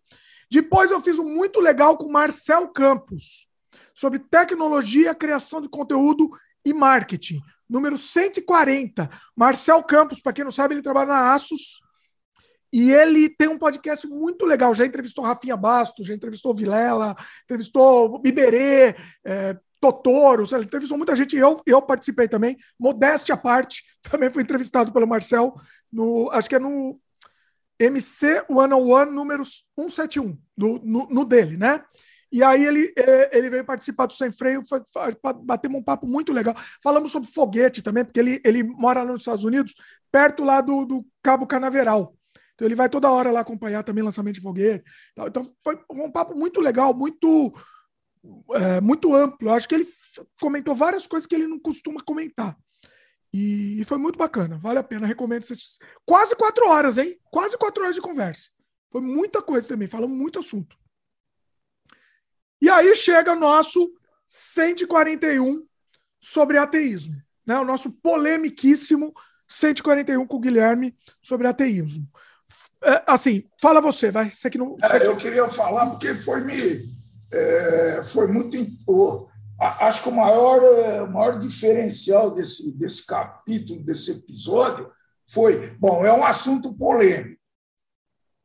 Depois 0.50 0.90
eu 0.90 1.00
fiz 1.00 1.18
um 1.18 1.28
muito 1.28 1.60
legal 1.60 1.96
com 1.96 2.10
Marcel 2.10 2.68
Campos, 2.68 3.48
sobre 3.94 4.18
tecnologia, 4.18 5.14
criação 5.14 5.60
de 5.60 5.68
conteúdo 5.68 6.30
e 6.64 6.72
marketing. 6.72 7.40
Número 7.68 7.96
140. 7.98 9.10
Marcel 9.36 9.82
Campos, 9.82 10.20
para 10.20 10.32
quem 10.32 10.44
não 10.44 10.50
sabe, 10.50 10.74
ele 10.74 10.82
trabalha 10.82 11.08
na 11.08 11.34
Asus. 11.34 11.80
E 12.72 12.90
ele 12.90 13.28
tem 13.28 13.48
um 13.48 13.58
podcast 13.58 14.06
muito 14.06 14.44
legal. 14.44 14.74
Já 14.74 14.84
entrevistou 14.84 15.24
Rafinha 15.24 15.56
Bastos, 15.56 16.06
já 16.06 16.14
entrevistou 16.14 16.54
Vilela, 16.54 17.14
entrevistou 17.44 18.18
Biberê, 18.18 18.96
é, 19.24 19.56
Totoro, 19.84 20.46
ele 20.50 20.64
entrevistou 20.64 20.96
muita 20.96 21.14
gente, 21.14 21.36
eu, 21.36 21.60
eu 21.66 21.82
participei 21.82 22.26
também, 22.26 22.56
modéstia 22.78 23.34
à 23.34 23.36
parte, 23.36 23.82
também 24.10 24.30
fui 24.30 24.42
entrevistado 24.42 24.90
pelo 24.90 25.06
Marcel, 25.06 25.54
no, 25.92 26.30
acho 26.32 26.48
que 26.48 26.54
é 26.54 26.58
no 26.58 26.98
MC 27.78 28.44
101, 28.46 29.12
número 29.12 29.44
171, 29.44 30.38
do, 30.56 30.80
no, 30.82 31.06
no 31.10 31.24
dele, 31.24 31.58
né? 31.58 31.84
E 32.32 32.42
aí 32.42 32.64
ele, 32.64 32.92
é, 32.96 33.36
ele 33.36 33.50
veio 33.50 33.64
participar 33.64 34.06
do 34.06 34.14
Sem 34.14 34.32
Freio, 34.32 34.62
foi, 34.66 34.82
foi, 34.90 35.16
batemos 35.44 35.78
um 35.78 35.84
papo 35.84 36.06
muito 36.06 36.32
legal. 36.32 36.54
Falamos 36.82 37.12
sobre 37.12 37.28
foguete 37.28 37.82
também, 37.82 38.04
porque 38.04 38.18
ele, 38.18 38.40
ele 38.42 38.62
mora 38.62 39.04
nos 39.04 39.20
Estados 39.20 39.44
Unidos, 39.44 39.74
perto 40.10 40.42
lá 40.42 40.60
do, 40.60 40.84
do 40.84 41.06
Cabo 41.22 41.46
Canaveral. 41.46 42.16
Então 42.54 42.66
ele 42.66 42.74
vai 42.74 42.88
toda 42.88 43.10
hora 43.10 43.30
lá 43.30 43.40
acompanhar 43.40 43.84
também 43.84 44.02
lançamento 44.02 44.36
de 44.36 44.40
foguete. 44.40 44.82
Então 45.16 45.48
foi 45.62 45.78
um 45.90 46.10
papo 46.10 46.34
muito 46.34 46.60
legal, 46.60 46.92
muito 46.94 47.52
é, 48.52 48.80
muito 48.80 49.14
amplo. 49.14 49.48
Eu 49.48 49.54
acho 49.54 49.68
que 49.68 49.74
ele 49.74 49.86
comentou 50.40 50.74
várias 50.74 51.06
coisas 51.06 51.26
que 51.26 51.34
ele 51.34 51.46
não 51.46 51.58
costuma 51.58 52.00
comentar. 52.00 52.56
E, 53.32 53.82
foi 53.84 53.98
muito 53.98 54.16
bacana, 54.16 54.58
vale 54.58 54.78
a 54.78 54.82
pena, 54.82 55.08
recomendo 55.08 55.44
vocês. 55.44 55.76
Quase 56.06 56.36
quatro 56.36 56.68
horas, 56.68 56.98
hein? 56.98 57.18
Quase 57.32 57.58
quatro 57.58 57.82
horas 57.82 57.96
de 57.96 58.00
conversa. 58.00 58.50
Foi 58.92 59.00
muita 59.00 59.42
coisa 59.42 59.66
também, 59.66 59.88
falamos 59.88 60.16
muito 60.16 60.38
assunto. 60.38 60.76
E 62.60 62.70
aí 62.70 62.94
chega 62.94 63.32
o 63.32 63.38
nosso 63.38 63.92
141 64.24 65.66
sobre 66.20 66.58
ateísmo, 66.58 67.20
né? 67.44 67.58
O 67.58 67.64
nosso 67.64 67.90
polemiquíssimo 67.90 69.12
141 69.48 70.24
com 70.28 70.36
o 70.36 70.40
Guilherme 70.40 70.96
sobre 71.20 71.48
ateísmo. 71.48 72.08
É, 72.84 73.02
assim, 73.04 73.48
fala 73.60 73.80
você, 73.80 74.12
vai. 74.12 74.30
Você 74.30 74.48
que 74.48 74.58
não, 74.58 74.76
você 74.76 74.96
é, 74.96 75.06
Eu 75.06 75.16
queria 75.16 75.48
falar 75.48 75.90
porque 75.90 76.14
foi 76.14 76.40
me 76.40 76.93
é, 77.34 78.02
foi 78.02 78.26
muito. 78.28 78.56
Acho 79.58 80.02
que 80.02 80.08
o 80.08 80.12
maior, 80.12 80.62
é, 80.62 81.02
o 81.02 81.12
maior 81.12 81.38
diferencial 81.38 82.32
desse, 82.32 82.76
desse 82.76 83.06
capítulo, 83.06 83.82
desse 83.84 84.10
episódio, 84.10 84.90
foi: 85.28 85.76
bom, 85.78 86.04
é 86.04 86.12
um 86.12 86.24
assunto 86.24 86.74
polêmico. 86.74 87.40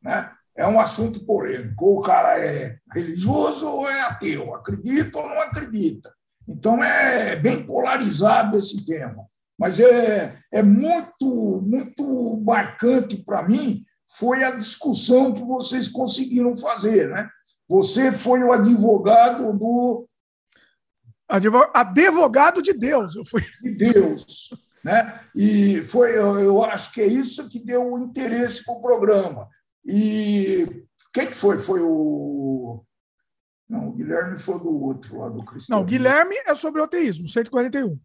Né? 0.01 0.31
É 0.55 0.67
um 0.67 0.79
assunto 0.79 1.25
polêmico. 1.25 1.85
Ou 1.85 1.99
o 1.99 2.01
cara 2.01 2.43
é 2.43 2.77
religioso 2.93 3.67
ou 3.67 3.89
é 3.89 4.01
ateu, 4.01 4.53
acredita 4.55 5.17
ou 5.17 5.29
não 5.29 5.41
acredita. 5.41 6.13
Então, 6.47 6.83
é 6.83 7.35
bem 7.35 7.63
polarizado 7.63 8.57
esse 8.57 8.85
tema. 8.85 9.25
Mas 9.57 9.79
é, 9.79 10.35
é 10.51 10.63
muito, 10.63 11.61
muito 11.61 12.41
marcante 12.43 13.17
para 13.17 13.43
mim 13.43 13.83
foi 14.09 14.43
a 14.43 14.51
discussão 14.51 15.33
que 15.33 15.43
vocês 15.43 15.87
conseguiram 15.87 16.57
fazer. 16.57 17.09
Né? 17.09 17.29
Você 17.69 18.11
foi 18.11 18.43
o 18.43 18.51
advogado 18.51 19.53
do. 19.53 20.09
Advogado 21.29 22.63
de 22.63 22.73
Deus. 22.73 23.15
Eu 23.15 23.23
fui. 23.23 23.43
De 23.61 23.75
Deus. 23.75 24.49
Né? 24.83 25.19
E 25.35 25.77
foi, 25.83 26.17
eu 26.17 26.63
acho 26.63 26.91
que 26.91 27.01
é 27.01 27.05
isso 27.05 27.47
que 27.47 27.59
deu 27.59 27.93
o 27.93 27.99
interesse 27.99 28.65
para 28.65 28.73
o 28.73 28.81
programa. 28.81 29.47
E 29.85 30.83
quem 31.13 31.27
que 31.27 31.35
foi? 31.35 31.59
Foi 31.59 31.79
o. 31.81 32.83
Não, 33.69 33.89
o 33.89 33.91
Guilherme 33.91 34.39
foi 34.39 34.57
do 34.57 34.73
outro 34.73 35.19
lá 35.19 35.29
do 35.29 35.45
Cristão. 35.45 35.77
Não, 35.77 35.83
o 35.83 35.85
Guilherme 35.85 36.35
é 36.47 36.55
sobre 36.55 36.81
o 36.81 36.85
ateísmo, 36.85 37.27
141. 37.27 37.99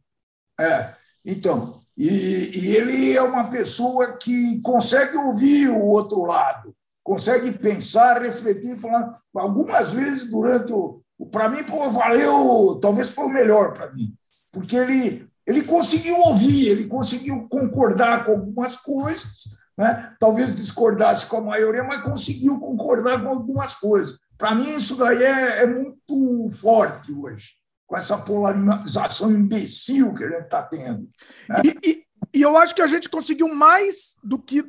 É, 0.61 0.95
então. 1.25 1.81
E, 1.97 2.51
e 2.59 2.77
ele 2.77 3.17
é 3.17 3.23
uma 3.23 3.49
pessoa 3.49 4.19
que 4.19 4.61
consegue 4.61 5.17
ouvir 5.17 5.69
o 5.69 5.81
outro 5.81 6.23
lado 6.25 6.74
consegue 7.05 7.53
pensar, 7.53 8.23
refletir, 8.23 8.79
falar. 8.79 9.21
Algumas 9.37 9.93
vezes, 9.93 10.31
durante 10.31 10.73
o, 10.73 11.05
para 11.31 11.49
mim, 11.49 11.63
pô, 11.63 11.91
valeu, 11.91 12.79
talvez 12.81 13.11
foi 13.11 13.27
o 13.27 13.31
melhor 13.31 13.73
para 13.73 13.93
mim, 13.93 14.13
porque 14.53 14.75
ele, 14.75 15.29
ele 15.47 15.63
conseguiu 15.63 16.17
ouvir, 16.17 16.69
ele 16.69 16.87
conseguiu 16.87 17.47
concordar 17.49 18.25
com 18.25 18.33
algumas 18.33 18.77
coisas, 18.77 19.57
né? 19.77 20.15
talvez 20.19 20.57
discordasse 20.57 21.27
com 21.27 21.37
a 21.37 21.43
maioria, 21.43 21.85
mas 21.85 22.03
conseguiu 22.03 22.59
concordar 22.59 23.23
com 23.23 23.29
algumas 23.29 23.75
coisas. 23.75 24.19
Para 24.37 24.55
mim, 24.55 24.75
isso 24.75 24.97
daí 24.97 25.23
é, 25.23 25.63
é, 25.63 25.67
muito 25.67 26.51
forte 26.53 27.13
hoje, 27.13 27.53
com 27.87 27.97
essa 27.97 28.19
polarização 28.19 29.31
imbecil 29.31 30.15
que 30.15 30.25
a 30.25 30.29
gente 30.29 30.45
está 30.45 30.63
tendo. 30.63 31.09
Né? 31.49 31.63
E, 31.65 31.91
e, 31.91 32.05
e, 32.35 32.43
eu 32.43 32.57
acho 32.57 32.75
que 32.75 32.83
a 32.83 32.87
gente 32.87 33.09
conseguiu 33.09 33.55
mais 33.55 34.17
do 34.23 34.39
que, 34.39 34.65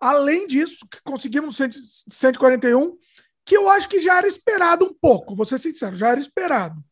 além 0.00 0.46
disso, 0.46 0.86
conseguimos 1.04 1.58
no 1.58 1.70
141, 2.10 2.96
que 3.44 3.56
eu 3.56 3.68
acho 3.68 3.88
que 3.88 4.00
já 4.00 4.18
era 4.18 4.26
esperado 4.26 4.84
um 4.84 4.92
pouco, 4.92 5.34
vou 5.34 5.46
ser 5.46 5.58
sincero, 5.58 5.96
já 5.96 6.08
era 6.08 6.20
esperado. 6.20 6.82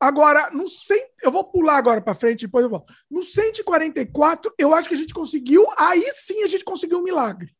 Agora, 0.00 0.50
no 0.50 0.68
100, 0.68 1.02
eu 1.22 1.30
vou 1.30 1.44
pular 1.44 1.76
agora 1.76 2.00
para 2.00 2.14
frente, 2.14 2.46
depois 2.46 2.64
eu 2.64 2.70
volto. 2.70 2.92
No 3.10 3.22
144, 3.22 4.52
eu 4.58 4.74
acho 4.74 4.88
que 4.88 4.94
a 4.94 4.98
gente 4.98 5.14
conseguiu, 5.14 5.66
aí 5.78 6.02
sim 6.14 6.42
a 6.42 6.46
gente 6.46 6.64
conseguiu 6.64 6.98
um 6.98 7.02
milagre. 7.02 7.54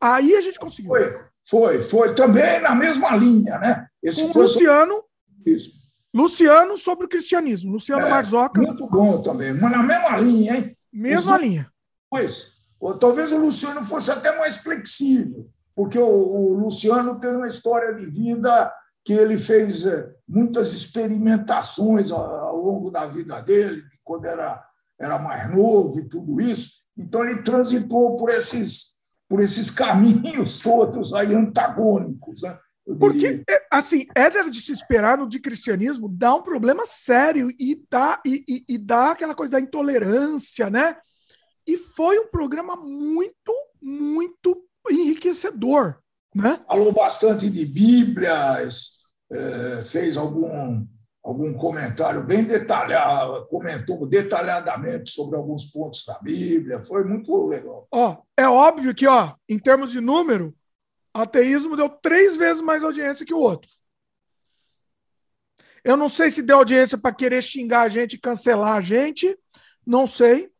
Aí 0.00 0.34
a 0.34 0.40
gente 0.40 0.58
conseguiu. 0.58 0.90
Foi, 0.90 1.24
foi, 1.44 1.82
foi 1.82 2.14
também 2.14 2.60
na 2.60 2.74
mesma 2.74 3.14
linha, 3.16 3.58
né? 3.58 3.86
Esse 4.02 4.22
Com 4.22 4.32
foi 4.32 4.42
Luciano. 4.42 5.04
Isso. 5.44 5.78
Luciano 6.14 6.78
sobre 6.78 7.06
o 7.06 7.08
cristianismo. 7.08 7.72
Luciano 7.72 8.06
é, 8.06 8.10
Marzoca. 8.10 8.60
Muito 8.60 8.86
bom 8.86 9.20
também, 9.20 9.52
mas 9.52 9.70
na 9.70 9.82
mesma 9.82 10.16
linha, 10.16 10.56
hein? 10.56 10.76
Mesma 10.92 11.36
Os 11.36 11.42
linha. 11.42 11.72
Pois. 12.10 12.57
Ou 12.80 12.96
talvez 12.96 13.32
o 13.32 13.38
Luciano 13.38 13.84
fosse 13.84 14.10
até 14.10 14.36
mais 14.36 14.58
flexível, 14.58 15.48
porque 15.74 15.98
o, 15.98 16.52
Luciano 16.54 17.18
tem 17.18 17.30
uma 17.30 17.48
história 17.48 17.94
de 17.94 18.06
vida 18.06 18.72
que 19.04 19.12
ele 19.12 19.38
fez 19.38 19.86
eh, 19.86 20.10
muitas 20.28 20.74
experimentações 20.74 22.12
ao 22.12 22.56
longo 22.56 22.90
da 22.90 23.06
vida 23.06 23.40
dele, 23.40 23.82
quando 24.04 24.26
era, 24.26 24.62
era 25.00 25.18
mais 25.18 25.50
novo 25.50 25.98
e 25.98 26.08
tudo 26.08 26.40
isso. 26.40 26.84
Então, 26.96 27.24
ele 27.24 27.42
transitou 27.42 28.16
por 28.16 28.28
esses, 28.28 28.98
por 29.28 29.40
esses 29.40 29.70
caminhos 29.70 30.58
todos 30.60 31.14
aí 31.14 31.34
antagônicos. 31.34 32.42
Né? 32.42 32.58
Porque, 32.98 33.42
é, 33.48 33.66
assim, 33.70 34.06
era 34.14 34.50
de 34.50 34.60
se 34.60 34.72
esperar 34.72 35.18
no 35.18 35.28
de 35.28 35.40
cristianismo 35.40 36.08
dá 36.08 36.34
um 36.34 36.42
problema 36.42 36.84
sério 36.86 37.48
e 37.58 37.82
dá, 37.90 38.20
e, 38.26 38.44
e, 38.48 38.74
e 38.74 38.78
dá 38.78 39.12
aquela 39.12 39.34
coisa 39.34 39.52
da 39.52 39.60
intolerância, 39.60 40.68
né? 40.70 40.96
E 41.68 41.76
foi 41.76 42.18
um 42.18 42.26
programa 42.28 42.76
muito, 42.76 43.54
muito 43.80 44.66
enriquecedor. 44.90 45.98
Né? 46.34 46.58
Falou 46.66 46.92
bastante 46.92 47.50
de 47.50 47.66
Bíblias, 47.66 49.02
é, 49.30 49.84
fez 49.84 50.16
algum, 50.16 50.86
algum 51.22 51.52
comentário 51.52 52.24
bem 52.24 52.42
detalhado, 52.42 53.46
comentou 53.48 54.06
detalhadamente 54.06 55.10
sobre 55.10 55.36
alguns 55.36 55.66
pontos 55.66 56.06
da 56.06 56.18
Bíblia, 56.18 56.82
foi 56.82 57.04
muito 57.04 57.46
legal. 57.46 57.86
Ó, 57.92 58.16
é 58.34 58.48
óbvio 58.48 58.94
que, 58.94 59.06
ó, 59.06 59.34
em 59.46 59.58
termos 59.58 59.92
de 59.92 60.00
número, 60.00 60.56
ateísmo 61.12 61.76
deu 61.76 61.90
três 61.90 62.34
vezes 62.34 62.62
mais 62.62 62.82
audiência 62.82 63.26
que 63.26 63.34
o 63.34 63.40
outro. 63.40 63.70
Eu 65.84 65.98
não 65.98 66.08
sei 66.08 66.30
se 66.30 66.42
deu 66.42 66.56
audiência 66.56 66.96
para 66.96 67.14
querer 67.14 67.42
xingar 67.42 67.82
a 67.82 67.88
gente, 67.90 68.18
cancelar 68.18 68.76
a 68.76 68.80
gente, 68.80 69.38
não 69.86 70.06
sei. 70.06 70.50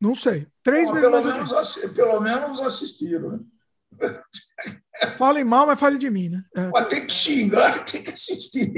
Não 0.00 0.14
sei. 0.14 0.46
Três 0.62 0.88
Bom, 0.88 0.94
vezes 0.94 1.10
pelo 1.10 1.24
menos, 1.24 1.76
Pelo 1.94 2.20
menos 2.20 2.60
assistiram. 2.60 3.30
Né? 3.30 4.20
Falem 5.16 5.44
mal, 5.44 5.66
mas 5.66 5.78
fale 5.78 5.98
de 5.98 6.10
mim, 6.10 6.28
né? 6.28 6.42
É. 6.54 6.84
Tem 6.84 7.06
que 7.06 7.12
xingar, 7.12 7.84
tem 7.84 8.02
que 8.02 8.10
assistir. 8.10 8.72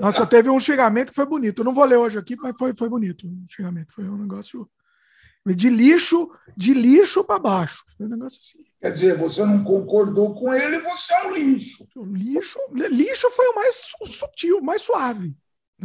Nossa, 0.00 0.26
teve 0.26 0.48
um 0.48 0.60
xingamento 0.60 1.10
que 1.10 1.16
foi 1.16 1.26
bonito. 1.26 1.60
Eu 1.60 1.64
não 1.64 1.74
vou 1.74 1.84
ler 1.84 1.96
hoje 1.96 2.18
aqui, 2.18 2.36
mas 2.36 2.54
foi, 2.58 2.74
foi 2.74 2.88
bonito. 2.88 3.26
O 3.26 3.46
xingamento 3.48 3.92
foi 3.92 4.04
um 4.04 4.18
negócio 4.18 4.68
de 5.46 5.70
lixo, 5.70 6.30
de 6.56 6.74
lixo 6.74 7.24
para 7.24 7.38
baixo. 7.38 7.84
Foi 7.96 8.06
um 8.06 8.10
negócio 8.10 8.38
assim. 8.40 8.64
Quer 8.80 8.92
dizer, 8.92 9.16
você 9.16 9.44
não 9.44 9.64
concordou 9.64 10.34
com 10.34 10.52
ele, 10.52 10.78
você 10.80 11.12
é 11.12 11.26
um 11.26 11.32
lixo. 11.32 11.88
Lixo, 11.96 12.58
lixo 12.72 13.30
foi 13.30 13.46
o 13.48 13.54
mais 13.54 13.92
sutil, 14.06 14.60
mais 14.60 14.82
suave. 14.82 15.36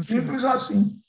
Simples 0.05 0.43
assim. 0.43 0.99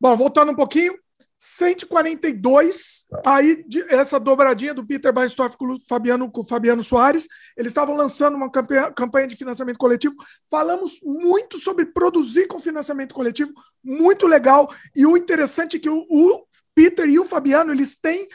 Bom, 0.00 0.16
voltando 0.16 0.52
um 0.52 0.56
pouquinho, 0.56 0.96
142, 1.38 3.06
aí 3.24 3.64
essa 3.90 4.18
dobradinha 4.18 4.74
do 4.74 4.84
Peter 4.84 5.12
Baistorff 5.12 5.56
com 5.56 5.74
o 5.74 5.78
Fabiano, 5.88 6.28
com 6.28 6.40
o 6.40 6.44
Fabiano 6.44 6.82
Soares, 6.82 7.28
eles 7.56 7.70
estavam 7.70 7.94
lançando 7.94 8.34
uma 8.36 8.50
campanha, 8.50 8.90
campanha 8.90 9.28
de 9.28 9.36
financiamento 9.36 9.78
coletivo. 9.78 10.16
Falamos 10.50 10.98
muito 11.04 11.56
sobre 11.56 11.86
produzir 11.86 12.48
com 12.48 12.58
financiamento 12.58 13.14
coletivo, 13.14 13.52
muito 13.84 14.26
legal. 14.26 14.68
E 14.96 15.06
o 15.06 15.16
interessante 15.16 15.76
é 15.76 15.80
que 15.80 15.88
o, 15.88 16.04
o 16.10 16.44
Peter 16.74 17.08
e 17.08 17.20
o 17.20 17.24
Fabiano, 17.24 17.72
eles 17.72 17.96
têm 17.96 18.26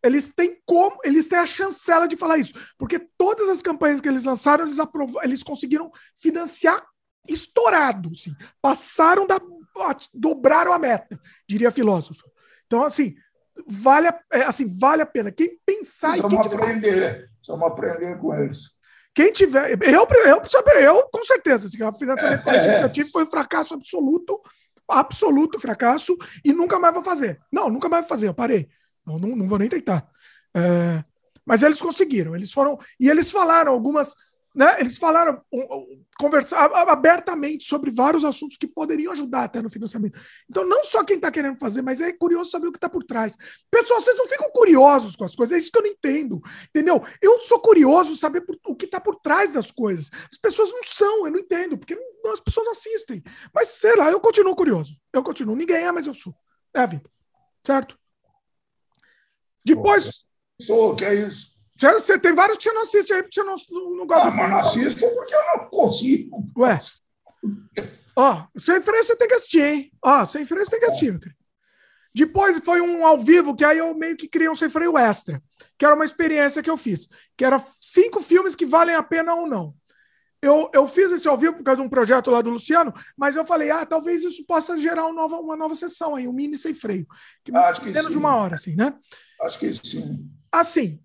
eles 0.00 0.34
têm 0.34 0.60
como, 0.66 0.98
eles 1.02 1.28
têm 1.28 1.38
a 1.38 1.46
chancela 1.46 2.06
de 2.06 2.14
falar 2.14 2.36
isso, 2.36 2.52
porque 2.76 2.98
todas 3.16 3.48
as 3.48 3.62
campanhas 3.62 4.02
que 4.02 4.08
eles 4.08 4.24
lançaram, 4.24 4.64
eles, 4.64 4.78
aprov 4.78 5.14
eles 5.22 5.42
conseguiram 5.42 5.90
financiar 6.18 6.78
estourado, 7.26 8.10
assim, 8.12 8.36
passaram 8.60 9.26
da 9.26 9.40
dobraram 10.12 10.72
a 10.72 10.78
meta, 10.78 11.18
diria 11.48 11.70
filósofo. 11.70 12.22
Então, 12.74 12.84
assim, 12.84 13.14
vale 13.68 14.08
a, 14.08 14.20
é, 14.32 14.42
assim, 14.42 14.66
vale 14.66 15.00
a 15.00 15.06
pena. 15.06 15.30
Quem 15.30 15.56
pensar. 15.64 16.08
Precisamos 16.08 16.48
quem 16.48 16.58
aprender. 16.58 17.30
Precisamos 17.36 17.70
aprender 17.70 18.18
com 18.18 18.34
eles. 18.34 18.74
Quem 19.14 19.30
tiver. 19.30 19.78
Eu, 19.80 20.08
eu, 20.08 20.42
eu 20.80 21.02
com 21.04 21.24
certeza, 21.24 21.68
assim, 21.68 21.80
o 21.80 21.92
financiamento 21.92 22.42
coletivo 22.42 23.10
foi 23.12 23.22
um 23.22 23.30
fracasso 23.30 23.74
absoluto, 23.74 24.40
absoluto 24.88 25.60
fracasso, 25.60 26.16
e 26.44 26.52
nunca 26.52 26.80
mais 26.80 26.92
vou 26.92 27.04
fazer. 27.04 27.40
Não, 27.52 27.70
nunca 27.70 27.88
mais 27.88 28.02
vou 28.02 28.08
fazer, 28.08 28.26
eu 28.26 28.34
parei. 28.34 28.68
Não, 29.06 29.20
não, 29.20 29.36
não 29.36 29.46
vou 29.46 29.58
nem 29.58 29.68
tentar. 29.68 30.04
É, 30.52 31.04
mas 31.46 31.62
eles 31.62 31.80
conseguiram, 31.80 32.34
eles 32.34 32.50
foram. 32.50 32.76
E 32.98 33.08
eles 33.08 33.30
falaram 33.30 33.70
algumas 33.70 34.16
né, 34.54 34.76
eles 34.78 34.98
falaram, 34.98 35.42
conversar 36.18 36.70
abertamente 36.88 37.64
sobre 37.64 37.90
vários 37.90 38.24
assuntos 38.24 38.56
que 38.56 38.68
poderiam 38.68 39.12
ajudar 39.12 39.44
até 39.44 39.60
no 39.60 39.68
financiamento. 39.68 40.18
Então, 40.48 40.64
não 40.64 40.84
só 40.84 41.02
quem 41.02 41.16
está 41.16 41.30
querendo 41.30 41.58
fazer, 41.58 41.82
mas 41.82 42.00
é 42.00 42.12
curioso 42.12 42.50
saber 42.50 42.68
o 42.68 42.72
que 42.72 42.78
está 42.78 42.88
por 42.88 43.02
trás. 43.02 43.36
Pessoal, 43.70 44.00
vocês 44.00 44.16
não 44.16 44.28
ficam 44.28 44.48
curiosos 44.52 45.16
com 45.16 45.24
as 45.24 45.34
coisas, 45.34 45.56
é 45.56 45.58
isso 45.58 45.72
que 45.72 45.78
eu 45.78 45.82
não 45.82 45.90
entendo. 45.90 46.40
Entendeu? 46.68 47.02
Eu 47.20 47.40
sou 47.40 47.58
curioso 47.58 48.16
saber 48.16 48.42
por, 48.42 48.56
o 48.64 48.76
que 48.76 48.84
está 48.84 49.00
por 49.00 49.16
trás 49.16 49.54
das 49.54 49.72
coisas. 49.72 50.10
As 50.30 50.38
pessoas 50.38 50.70
não 50.70 50.84
são, 50.84 51.26
eu 51.26 51.32
não 51.32 51.40
entendo, 51.40 51.76
porque 51.76 51.96
não, 52.22 52.32
as 52.32 52.40
pessoas 52.40 52.66
não 52.66 52.72
assistem. 52.72 53.22
Mas 53.52 53.70
sei 53.70 53.96
lá, 53.96 54.10
eu 54.10 54.20
continuo 54.20 54.54
curioso. 54.54 54.96
Eu 55.12 55.22
continuo. 55.22 55.56
Ninguém 55.56 55.76
é, 55.76 55.90
mas 55.90 56.06
eu 56.06 56.14
sou. 56.14 56.34
É 56.72 56.80
a 56.80 56.86
vida. 56.86 57.10
Certo? 57.66 57.98
Depois. 59.64 60.24
Sou, 60.60 60.94
que 60.94 61.04
é 61.04 61.14
isso? 61.14 61.53
Você 61.92 62.18
tem 62.18 62.34
vários 62.34 62.58
que 62.58 62.64
você 62.64 62.72
não 62.72 62.82
assiste 62.82 63.12
aí, 63.12 63.22
porque 63.22 63.40
você 63.40 63.46
não, 63.46 63.56
não, 63.70 63.96
não 63.96 64.06
gosta. 64.06 64.28
Ah, 64.28 64.30
mas 64.30 64.50
não 64.50 64.56
assisto 64.58 65.08
porque 65.10 65.34
eu 65.34 65.46
não 65.56 65.68
consigo. 65.68 66.44
Ué. 66.56 66.78
Ó, 68.16 68.46
sem 68.56 68.80
freio 68.80 69.04
você 69.04 69.16
tem 69.16 69.28
que 69.28 69.34
assistir, 69.34 69.62
hein? 69.62 69.92
Ó, 70.02 70.24
sem 70.24 70.44
freio 70.44 70.64
você 70.64 70.70
tem 70.72 70.80
que 70.80 70.86
assistir, 70.86 71.10
meu 71.10 71.20
querido. 71.20 71.44
Depois 72.14 72.58
foi 72.60 72.80
um 72.80 73.04
ao 73.04 73.18
vivo, 73.18 73.56
que 73.56 73.64
aí 73.64 73.78
eu 73.78 73.92
meio 73.92 74.16
que 74.16 74.28
criei 74.28 74.48
um 74.48 74.54
sem 74.54 74.68
freio 74.68 74.96
extra, 74.96 75.42
que 75.76 75.84
era 75.84 75.96
uma 75.96 76.04
experiência 76.04 76.62
que 76.62 76.70
eu 76.70 76.76
fiz, 76.76 77.08
que 77.36 77.44
era 77.44 77.58
cinco 77.80 78.20
filmes 78.20 78.54
que 78.54 78.64
valem 78.64 78.94
a 78.94 79.02
pena 79.02 79.34
ou 79.34 79.48
não. 79.48 79.74
Eu, 80.40 80.70
eu 80.72 80.86
fiz 80.86 81.10
esse 81.10 81.26
ao 81.26 81.36
vivo 81.36 81.54
por 81.54 81.64
causa 81.64 81.80
de 81.80 81.86
um 81.86 81.90
projeto 81.90 82.30
lá 82.30 82.40
do 82.40 82.50
Luciano, 82.50 82.92
mas 83.16 83.34
eu 83.34 83.44
falei, 83.44 83.70
ah, 83.70 83.84
talvez 83.84 84.22
isso 84.22 84.46
possa 84.46 84.78
gerar 84.78 85.06
uma 85.06 85.14
nova, 85.14 85.36
uma 85.36 85.56
nova 85.56 85.74
sessão 85.74 86.14
aí, 86.14 86.28
um 86.28 86.32
mini 86.32 86.56
sem 86.56 86.72
freio. 86.72 87.06
Que 87.42 87.50
Acho 87.56 87.80
que 87.80 87.88
menos 87.88 88.06
sim. 88.06 88.12
de 88.12 88.18
uma 88.18 88.36
hora, 88.36 88.54
assim, 88.54 88.76
né? 88.76 88.94
Acho 89.40 89.58
que 89.58 89.72
sim. 89.72 90.30
Assim, 90.52 91.00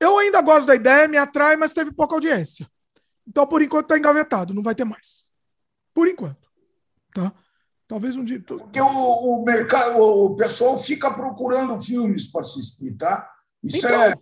eu 0.00 0.18
ainda 0.18 0.40
gosto 0.40 0.66
da 0.66 0.74
ideia, 0.74 1.06
me 1.06 1.18
atrai, 1.18 1.56
mas 1.56 1.74
teve 1.74 1.92
pouca 1.92 2.14
audiência. 2.14 2.66
Então, 3.26 3.46
por 3.46 3.62
enquanto, 3.62 3.84
está 3.84 3.98
engavetado, 3.98 4.54
não 4.54 4.62
vai 4.62 4.74
ter 4.74 4.84
mais. 4.84 5.28
Por 5.94 6.08
enquanto. 6.08 6.48
Tá? 7.14 7.32
Talvez 7.86 8.16
um 8.16 8.24
dia. 8.24 8.40
Porque 8.40 8.80
o, 8.80 8.86
o 8.86 9.44
mercado, 9.44 9.98
o 9.98 10.36
pessoal 10.36 10.78
fica 10.78 11.12
procurando 11.12 11.80
filmes 11.80 12.30
para 12.30 12.40
assistir, 12.40 12.96
tá? 12.96 13.28
Isso 13.62 13.78
então, 13.86 14.02
é. 14.02 14.14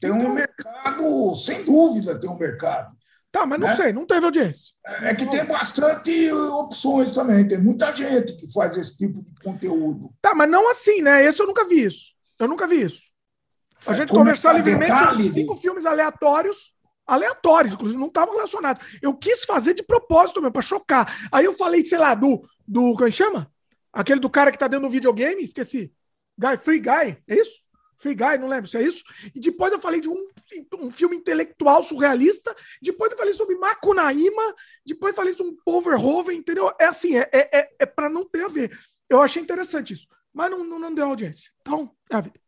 Tem 0.00 0.10
então, 0.10 0.30
um 0.30 0.34
mercado, 0.34 1.34
sem 1.36 1.64
dúvida, 1.64 2.18
tem 2.18 2.28
um 2.28 2.38
mercado. 2.38 2.96
Tá, 3.30 3.44
mas 3.44 3.60
não 3.60 3.66
né? 3.66 3.76
sei, 3.76 3.92
não 3.92 4.06
teve 4.06 4.24
audiência. 4.24 4.72
É, 4.86 5.10
é 5.10 5.14
que 5.14 5.26
tem 5.26 5.44
bastante 5.44 6.32
opções 6.32 7.12
também. 7.12 7.46
Tem 7.46 7.58
muita 7.58 7.94
gente 7.94 8.36
que 8.36 8.50
faz 8.52 8.76
esse 8.76 8.96
tipo 8.96 9.22
de 9.22 9.34
conteúdo. 9.42 10.12
Tá, 10.20 10.34
mas 10.34 10.50
não 10.50 10.70
assim, 10.70 11.02
né? 11.02 11.24
Esse 11.24 11.42
eu 11.42 11.46
nunca 11.46 11.66
vi 11.66 11.84
isso. 11.84 12.14
Eu 12.38 12.48
nunca 12.48 12.66
vi 12.66 12.82
isso. 12.82 13.07
A 13.86 13.94
gente 13.94 14.12
conversar 14.12 14.52
livremente 14.52 14.96
sobre 14.96 15.32
cinco 15.32 15.56
filmes 15.56 15.86
aleatórios, 15.86 16.74
aleatórios, 17.06 17.74
inclusive, 17.74 17.98
não 17.98 18.08
estavam 18.08 18.34
relacionados. 18.34 18.98
Eu 19.00 19.14
quis 19.14 19.44
fazer 19.44 19.74
de 19.74 19.82
propósito 19.82 20.40
mesmo, 20.40 20.52
para 20.52 20.62
chocar. 20.62 21.28
Aí 21.32 21.44
eu 21.44 21.54
falei, 21.54 21.84
sei 21.84 21.98
lá, 21.98 22.14
do. 22.14 22.40
do 22.66 22.94
como 22.94 23.06
é 23.06 23.10
chama? 23.10 23.50
Aquele 23.92 24.20
do 24.20 24.28
cara 24.28 24.52
que 24.52 24.58
tá 24.58 24.68
dentro 24.68 24.86
do 24.86 24.92
videogame, 24.92 25.42
esqueci. 25.42 25.92
Guy, 26.38 26.56
Free 26.58 26.78
Guy, 26.78 27.22
é 27.26 27.34
isso? 27.34 27.62
Free 27.96 28.14
Guy, 28.14 28.38
não 28.38 28.46
lembro 28.46 28.68
se 28.68 28.76
é 28.76 28.82
isso. 28.82 29.02
E 29.34 29.40
depois 29.40 29.72
eu 29.72 29.80
falei 29.80 30.00
de 30.00 30.08
um, 30.08 30.28
um 30.78 30.90
filme 30.90 31.16
intelectual 31.16 31.82
surrealista. 31.82 32.54
Depois 32.80 33.10
eu 33.10 33.18
falei 33.18 33.34
sobre 33.34 33.56
Macunaíma. 33.56 34.54
Depois 34.86 35.12
eu 35.12 35.16
falei 35.16 35.34
sobre 35.34 35.52
um 35.52 35.56
Poverhoven, 35.64 36.38
entendeu? 36.38 36.72
É 36.78 36.84
assim, 36.84 37.16
é, 37.16 37.28
é, 37.32 37.58
é, 37.58 37.70
é 37.80 37.86
para 37.86 38.08
não 38.08 38.24
ter 38.24 38.44
a 38.44 38.48
ver. 38.48 38.70
Eu 39.08 39.20
achei 39.20 39.42
interessante 39.42 39.94
isso. 39.94 40.06
Mas 40.32 40.50
não, 40.50 40.62
não, 40.62 40.78
não 40.78 40.94
deu 40.94 41.06
audiência. 41.06 41.50
Então, 41.60 41.90
é 42.08 42.16
a 42.16 42.20
vida. 42.20 42.38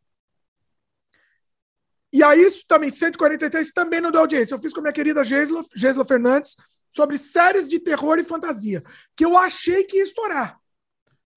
E 2.11 2.23
aí, 2.23 2.41
isso 2.41 2.65
também, 2.67 2.89
143 2.89 3.71
também 3.71 4.01
não 4.01 4.11
deu 4.11 4.21
audiência. 4.21 4.53
Eu 4.53 4.59
fiz 4.59 4.73
com 4.73 4.79
a 4.79 4.83
minha 4.83 4.93
querida 4.93 5.23
Geisla, 5.23 5.63
Geisla 5.75 6.05
Fernandes 6.05 6.55
sobre 6.93 7.17
séries 7.17 7.67
de 7.67 7.79
terror 7.79 8.19
e 8.19 8.23
fantasia, 8.23 8.83
que 9.15 9.23
eu 9.23 9.37
achei 9.37 9.83
que 9.85 9.97
ia 9.97 10.03
estourar. 10.03 10.59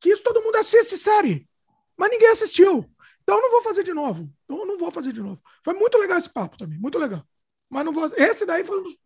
Que 0.00 0.10
isso 0.10 0.22
todo 0.22 0.42
mundo 0.42 0.56
assiste 0.56 0.98
série, 0.98 1.48
mas 1.96 2.10
ninguém 2.10 2.28
assistiu. 2.28 2.90
Então 3.22 3.36
eu 3.36 3.42
não 3.42 3.50
vou 3.50 3.62
fazer 3.62 3.82
de 3.82 3.94
novo. 3.94 4.30
Então 4.44 4.58
eu 4.58 4.66
não 4.66 4.76
vou 4.76 4.90
fazer 4.90 5.12
de 5.12 5.22
novo. 5.22 5.40
Foi 5.64 5.74
muito 5.74 5.96
legal 5.96 6.18
esse 6.18 6.28
papo 6.28 6.58
também, 6.58 6.78
muito 6.78 6.98
legal. 6.98 7.24
Mas 7.70 7.84
não 7.84 7.92
vou. 7.92 8.10
Esse 8.16 8.44
daí 8.44 8.64
foi 8.64 8.80
um 8.80 8.82
dos 8.82 8.96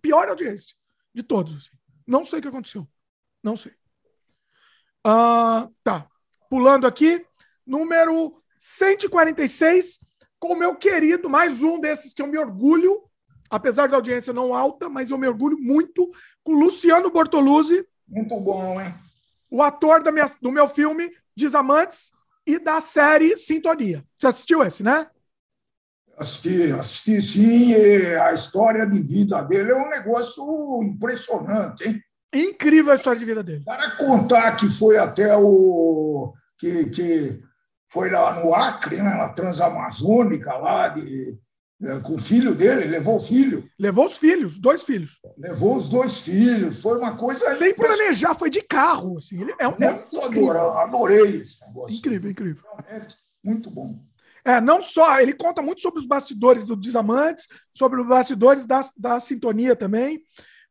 piores 0.00 0.30
audiências 0.30 0.74
de 1.14 1.22
todos. 1.22 1.56
Assim. 1.56 1.76
Não 2.06 2.24
sei 2.24 2.38
o 2.38 2.42
que 2.42 2.48
aconteceu. 2.48 2.88
Não 3.42 3.56
sei. 3.56 3.72
Uh, 5.06 5.72
tá. 5.82 6.08
Pulando 6.48 6.86
aqui, 6.86 7.24
número 7.66 8.42
146, 8.58 10.00
com 10.38 10.52
o 10.52 10.58
meu 10.58 10.74
querido, 10.74 11.28
mais 11.28 11.62
um 11.62 11.80
desses 11.80 12.14
que 12.14 12.22
eu 12.22 12.26
me 12.26 12.38
orgulho, 12.38 13.02
apesar 13.50 13.88
da 13.88 13.96
audiência 13.96 14.32
não 14.32 14.54
alta, 14.54 14.88
mas 14.88 15.10
eu 15.10 15.18
me 15.18 15.26
orgulho 15.26 15.58
muito, 15.58 16.08
com 16.44 16.52
Luciano 16.52 17.10
Bortoluzzi. 17.10 17.86
Muito 18.06 18.38
bom, 18.40 18.80
hein? 18.80 18.94
O 19.50 19.62
ator 19.62 20.02
da 20.02 20.12
minha, 20.12 20.26
do 20.40 20.52
meu 20.52 20.68
filme 20.68 21.10
Desamantes 21.36 22.12
e 22.46 22.58
da 22.58 22.80
série 22.80 23.36
Sintonia. 23.36 24.04
Você 24.16 24.26
assistiu 24.26 24.62
esse, 24.62 24.82
né? 24.82 25.06
Assisti, 26.16 26.72
assisti 26.72 27.22
sim. 27.22 27.74
a 28.16 28.32
história 28.32 28.84
de 28.84 29.00
vida 29.00 29.40
dele 29.42 29.70
é 29.70 29.76
um 29.76 29.88
negócio 29.88 30.82
impressionante, 30.82 31.88
hein? 31.88 32.02
Incrível 32.34 32.92
a 32.92 32.96
história 32.96 33.18
de 33.18 33.24
vida 33.24 33.42
dele. 33.42 33.64
Para 33.64 33.96
contar 33.96 34.56
que 34.56 34.68
foi 34.68 34.98
até 34.98 35.34
o. 35.36 36.34
que, 36.58 36.90
que 36.90 37.42
foi 37.88 38.10
lá 38.10 38.42
no 38.42 38.54
Acre, 38.54 38.96
né, 38.96 39.14
na 39.14 39.28
Transamazônica, 39.30 40.52
lá 40.56 40.88
de, 40.88 41.38
é, 41.80 42.00
com 42.00 42.14
o 42.14 42.18
filho 42.18 42.54
dele, 42.56 42.86
levou 42.86 43.16
o 43.16 43.20
filho. 43.20 43.68
Levou 43.78 44.06
os 44.06 44.16
filhos, 44.16 44.58
dois 44.58 44.82
filhos. 44.82 45.20
Levou 45.38 45.76
os 45.76 45.88
dois 45.88 46.18
filhos, 46.18 46.82
foi 46.82 46.98
uma 46.98 47.16
coisa. 47.16 47.56
Sem 47.56 47.72
planejar, 47.72 48.34
foi 48.34 48.50
de 48.50 48.62
carro. 48.62 49.16
Assim. 49.16 49.40
Ele 49.40 49.54
é, 49.60 49.66
muito 49.68 49.84
é 49.84 50.24
adorei, 50.24 50.48
adorei 50.48 51.36
esse 51.42 51.64
negócio. 51.66 51.96
Incrível, 51.96 52.30
incrível. 52.30 52.64
Realmente, 52.84 53.16
muito 53.44 53.70
bom. 53.70 54.02
É, 54.44 54.60
não 54.60 54.82
só, 54.82 55.20
ele 55.20 55.32
conta 55.32 55.62
muito 55.62 55.80
sobre 55.80 56.00
os 56.00 56.06
bastidores 56.06 56.66
do 56.66 56.74
Desamantes, 56.74 57.46
sobre 57.70 58.00
os 58.00 58.06
bastidores 58.06 58.66
da, 58.66 58.80
da 58.96 59.20
sintonia 59.20 59.76
também, 59.76 60.22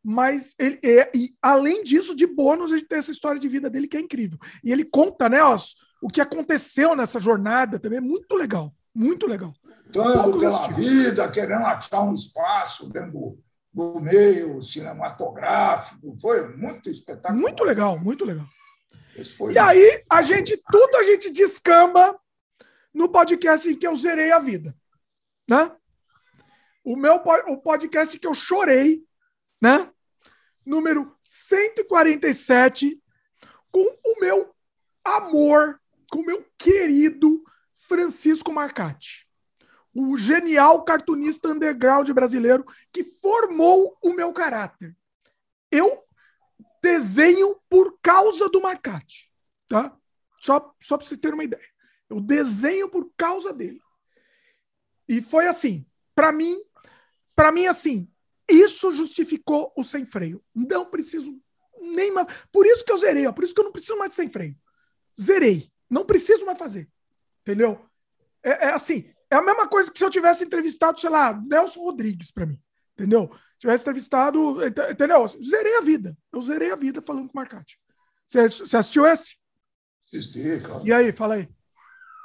mas 0.04 0.56
ele, 0.60 0.80
é, 0.84 1.12
e, 1.16 1.36
além 1.42 1.84
disso, 1.84 2.16
de 2.16 2.26
bônus, 2.26 2.72
a 2.72 2.78
gente 2.78 2.88
tem 2.88 2.98
essa 2.98 3.12
história 3.12 3.40
de 3.40 3.48
vida 3.48 3.70
dele 3.70 3.88
que 3.88 3.96
é 3.96 4.02
incrível. 4.02 4.40
E 4.64 4.72
ele 4.72 4.84
conta, 4.84 5.30
né, 5.30 5.44
ó, 5.44 5.58
o 6.02 6.08
que 6.08 6.22
aconteceu 6.22 6.96
nessa 6.96 7.20
jornada 7.20 7.80
também, 7.80 7.98
é 7.98 8.02
muito 8.02 8.36
legal, 8.36 8.74
muito 8.94 9.28
legal 9.28 9.54
lutando 9.96 10.40
pela 10.40 10.68
vida, 10.70 11.32
querendo 11.32 11.66
achar 11.66 12.02
um 12.02 12.14
espaço 12.14 12.90
dentro 12.90 13.40
do, 13.74 14.00
meio 14.00 14.62
cinematográfico. 14.62 16.18
Foi 16.20 16.56
muito 16.56 16.90
espetacular. 16.90 17.40
Muito 17.40 17.64
legal, 17.64 18.00
muito 18.00 18.26
legal. 18.26 18.46
E 19.52 19.58
aí, 19.58 20.04
a 20.10 20.22
gente, 20.22 20.62
tudo 20.72 20.96
a 20.98 21.04
gente 21.04 21.32
descamba 21.32 22.20
no 22.94 23.10
podcast 23.10 23.70
em 23.70 23.78
que 23.78 23.88
eu 23.88 23.96
zerei 23.96 24.32
a 24.32 24.40
vida. 24.40 24.76
Né? 25.50 25.72
O 26.84 26.96
meu 26.96 27.16
o 27.48 27.58
podcast 27.58 28.18
que 28.18 28.28
eu 28.28 28.34
chorei, 28.34 29.04
né? 29.62 29.90
Número 30.66 31.16
147, 31.24 33.02
com 33.72 33.84
o 34.06 34.20
meu 34.20 34.54
amor, 35.04 35.80
com 36.12 36.20
o 36.20 36.26
meu 36.26 36.46
querido 36.58 37.44
Francisco 37.74 38.52
Marcati 38.52 39.28
o 40.00 40.16
genial 40.16 40.84
cartunista 40.84 41.50
underground 41.50 42.08
brasileiro 42.12 42.64
que 42.94 43.04
formou 43.04 43.98
o 44.00 44.14
meu 44.14 44.32
caráter. 44.32 44.96
Eu 45.72 46.04
desenho 46.82 47.60
por 47.68 47.98
causa 48.00 48.48
do 48.48 48.62
Marcati, 48.62 49.34
tá? 49.68 49.98
Só, 50.40 50.74
só 50.80 50.98
para 50.98 51.08
vocês 51.08 51.20
terem 51.20 51.34
uma 51.34 51.44
ideia. 51.44 51.68
Eu 52.08 52.22
desenho 52.22 52.90
por 52.90 53.12
causa 53.18 53.52
dele. 53.52 53.82
E 55.10 55.20
foi 55.20 55.48
assim, 55.48 55.84
para 56.14 56.32
mim, 56.32 56.62
para 57.36 57.52
mim 57.52 57.66
assim, 57.66 58.08
isso 58.48 58.92
justificou 58.92 59.74
o 59.76 59.84
sem 59.84 60.06
freio. 60.06 60.44
Não 60.54 60.86
preciso 60.86 61.42
nem 61.82 62.12
mais. 62.12 62.28
Por 62.52 62.68
isso 62.68 62.86
que 62.86 62.92
eu 62.92 62.98
zerei, 62.98 63.26
ó, 63.26 63.32
por 63.32 63.44
isso 63.44 63.54
que 63.54 63.60
eu 63.60 63.66
não 63.66 63.72
preciso 63.72 63.98
mais 63.98 64.12
de 64.12 64.16
sem 64.16 64.30
freio. 64.30 64.56
Zerei. 65.20 65.72
Não 65.90 66.06
preciso 66.06 66.46
mais 66.46 66.58
fazer. 66.58 66.88
Entendeu? 67.42 67.80
É, 68.44 68.68
é 68.68 68.74
assim, 68.74 69.10
é 69.30 69.36
a 69.36 69.42
mesma 69.42 69.68
coisa 69.68 69.92
que 69.92 69.98
se 69.98 70.04
eu 70.04 70.10
tivesse 70.10 70.44
entrevistado, 70.44 71.00
sei 71.00 71.10
lá, 71.10 71.34
Nelson 71.34 71.82
Rodrigues 71.82 72.32
para 72.32 72.46
mim. 72.46 72.60
Entendeu? 72.94 73.30
Se 73.54 73.60
tivesse 73.60 73.84
entrevistado. 73.84 74.66
Entendeu? 74.66 75.28
Zerei 75.28 75.78
a 75.78 75.82
vida. 75.82 76.18
Eu 76.32 76.42
zerei 76.42 76.72
a 76.72 76.76
vida 76.76 77.02
falando 77.02 77.28
com 77.28 77.34
o 77.34 77.36
Marcati. 77.36 77.78
Você, 78.26 78.48
você 78.48 78.78
assistiu 78.78 79.06
esse? 79.06 79.38
Assisti, 80.08 80.62
claro. 80.62 80.86
E 80.86 80.94
aí, 80.94 81.12
fala 81.12 81.36
aí. 81.36 81.50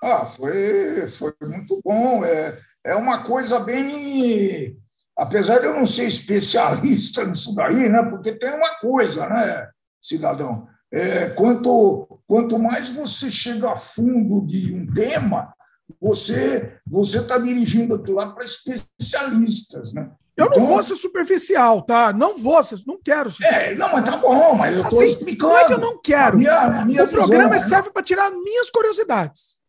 Ah, 0.02 0.26
foi, 0.26 1.06
foi 1.08 1.32
muito 1.42 1.80
bom. 1.84 2.24
É, 2.24 2.60
é 2.84 2.96
uma 2.96 3.24
coisa 3.24 3.60
bem. 3.60 4.76
Apesar 5.16 5.58
de 5.58 5.66
eu 5.66 5.74
não 5.74 5.86
ser 5.86 6.04
especialista 6.04 7.24
nisso 7.26 7.54
daí, 7.54 7.88
né? 7.88 8.02
Porque 8.02 8.32
tem 8.32 8.52
uma 8.52 8.78
coisa, 8.80 9.28
né, 9.28 9.70
cidadão? 10.00 10.68
É, 10.92 11.30
quanto, 11.30 12.20
quanto 12.26 12.58
mais 12.58 12.90
você 12.90 13.30
chega 13.30 13.72
a 13.72 13.76
fundo 13.76 14.46
de 14.46 14.74
um 14.74 14.86
tema, 14.92 15.54
você 16.00 16.78
você 16.86 17.18
está 17.18 17.38
dirigindo 17.38 17.94
aquilo 17.94 18.16
lá 18.16 18.30
para 18.30 18.44
especialistas, 18.44 19.94
né? 19.94 20.10
Eu 20.36 20.46
então, 20.46 20.62
não 20.62 20.66
vou 20.66 20.82
ser 20.82 20.96
superficial, 20.96 21.82
tá? 21.82 22.12
Não 22.12 22.38
vou 22.38 22.62
ser, 22.64 22.78
não 22.86 22.98
quero 23.02 23.30
ser. 23.30 23.44
É, 23.44 23.74
não, 23.74 23.92
mas 23.92 24.04
tá 24.04 24.16
bom, 24.16 24.54
mas 24.54 24.74
eu 24.74 24.82
estou 24.82 25.00
assim, 25.00 25.12
explicando. 25.12 25.52
Não 25.52 25.58
é 25.58 25.64
que 25.66 25.72
eu 25.74 25.78
não 25.78 26.00
quero. 26.00 26.36
A 26.36 26.38
minha, 26.38 26.60
a 26.60 26.84
minha 26.84 27.04
o 27.04 27.06
visão, 27.06 27.26
programa 27.26 27.50
né? 27.50 27.58
serve 27.58 27.90
para 27.90 28.02
tirar 28.02 28.30
minhas 28.30 28.70
curiosidades. 28.70 29.60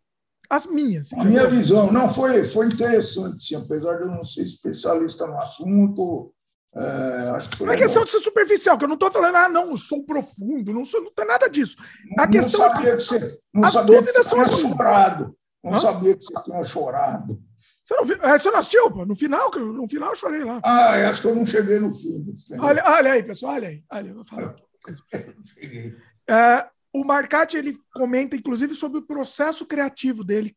As 0.49 0.65
minhas. 0.65 1.11
A 1.13 1.23
minha 1.23 1.47
visão. 1.47 1.91
Não, 1.91 2.07
foi, 2.07 2.43
foi 2.45 2.67
interessante, 2.67 3.43
sim, 3.43 3.55
apesar 3.55 3.97
de 3.97 4.03
eu 4.03 4.09
não 4.09 4.23
ser 4.23 4.43
especialista 4.43 5.27
no 5.27 5.37
assunto. 5.37 6.33
É, 6.75 7.29
acho 7.35 7.49
que 7.49 7.57
foi 7.57 7.67
não 7.67 7.73
é 7.73 7.77
questão 7.77 8.03
de 8.03 8.09
ser 8.09 8.19
superficial, 8.19 8.77
que 8.77 8.83
eu 8.83 8.87
não 8.87 8.95
estou 8.95 9.11
falando, 9.11 9.35
ah, 9.35 9.47
não, 9.47 9.77
sou 9.77 10.03
profundo, 10.03 10.73
não, 10.73 10.83
sou, 10.83 11.03
não 11.03 11.11
tem 11.11 11.25
nada 11.25 11.47
disso. 11.47 11.77
A 12.17 12.23
não, 12.23 12.31
questão 12.31 12.61
sabia 12.61 12.95
que 12.95 13.01
você, 13.01 13.39
não 13.53 13.67
as 13.67 13.73
sabia 13.73 13.95
dúvidas 13.95 14.29
que 14.29 14.35
você 14.35 14.45
são 14.45 14.71
chorado. 14.71 15.37
Não 15.63 15.73
Hã? 15.73 15.79
sabia 15.79 16.17
que 16.17 16.23
você 16.23 16.43
tinha 16.43 16.63
chorado. 16.63 17.41
Você 17.85 17.95
não, 17.95 18.05
viu? 18.05 18.15
É, 18.23 18.39
você 18.39 18.49
não 18.49 18.59
assistiu? 18.59 18.91
Pô? 18.91 19.05
No 19.05 19.15
final, 19.15 19.51
no 19.51 19.87
final 19.87 20.09
eu 20.09 20.15
chorei 20.15 20.43
lá. 20.43 20.59
Ah, 20.63 21.09
acho 21.09 21.21
que 21.21 21.27
eu 21.27 21.35
não 21.35 21.45
cheguei 21.45 21.79
no 21.79 21.93
fim. 21.93 22.25
Olha, 22.59 22.83
olha 22.85 23.11
aí, 23.11 23.23
pessoal, 23.23 23.53
olha 23.53 23.67
aí. 23.67 23.83
Olha, 23.91 24.09
eu 24.09 24.15
vou 24.15 24.25
falar. 24.25 24.55
É, 26.25 26.65
o 26.93 27.03
Marcati 27.03 27.57
ele 27.57 27.77
comenta, 27.93 28.33
inclusive, 28.33 28.73
sobre 28.73 28.99
o 28.99 29.05
processo 29.05 29.65
criativo 29.65 30.23
dele. 30.23 30.55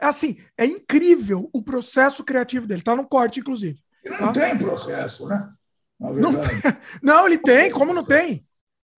É 0.00 0.06
assim, 0.06 0.36
é 0.56 0.66
incrível 0.66 1.48
o 1.52 1.62
processo 1.62 2.24
criativo 2.24 2.66
dele. 2.66 2.80
Está 2.80 2.96
no 2.96 3.06
corte, 3.06 3.38
inclusive. 3.38 3.78
Ele 4.04 4.16
não 4.16 4.32
tem 4.32 4.58
processo, 4.58 5.28
né? 5.28 5.52
Não, 5.98 6.40
tem, 6.40 6.50
não, 7.02 7.26
ele 7.26 7.38
tem, 7.38 7.70
como 7.70 7.92
não 7.92 8.04
tem? 8.04 8.46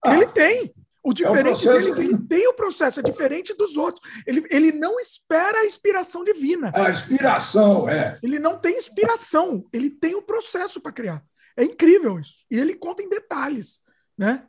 Ah. 0.05 0.13
Ele 0.15 0.27
tem. 0.27 0.73
O 1.03 1.13
diferente 1.13 1.67
é 1.67 1.71
o 1.71 1.79
dele, 1.79 2.05
ele 2.05 2.27
tem 2.27 2.47
o 2.47 2.53
processo, 2.53 2.99
é 2.99 3.03
diferente 3.03 3.55
dos 3.55 3.75
outros. 3.75 4.07
Ele, 4.25 4.45
ele 4.51 4.71
não 4.71 4.99
espera 4.99 5.59
a 5.59 5.65
inspiração 5.65 6.23
divina. 6.23 6.71
A 6.75 6.91
inspiração, 6.91 7.89
é. 7.89 8.19
Ele 8.21 8.37
não 8.37 8.59
tem 8.59 8.77
inspiração, 8.77 9.67
ele 9.73 9.89
tem 9.89 10.13
o 10.13 10.21
processo 10.21 10.79
para 10.79 10.91
criar. 10.91 11.23
É 11.57 11.63
incrível 11.63 12.19
isso. 12.19 12.45
E 12.51 12.59
ele 12.59 12.75
conta 12.75 13.01
em 13.01 13.09
detalhes, 13.09 13.81
né? 14.15 14.47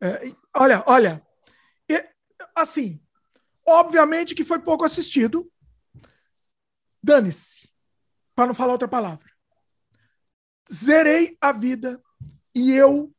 É, 0.00 0.32
olha, 0.56 0.82
olha, 0.86 1.22
assim, 2.56 3.00
obviamente 3.66 4.34
que 4.34 4.44
foi 4.44 4.58
pouco 4.58 4.84
assistido. 4.84 5.50
Dane-se, 7.02 7.68
para 8.34 8.46
não 8.46 8.54
falar 8.54 8.72
outra 8.72 8.88
palavra. 8.88 9.31
Zerei 10.72 11.36
a 11.40 11.52
vida 11.52 12.02
e 12.54 12.72
eu, 12.72 13.12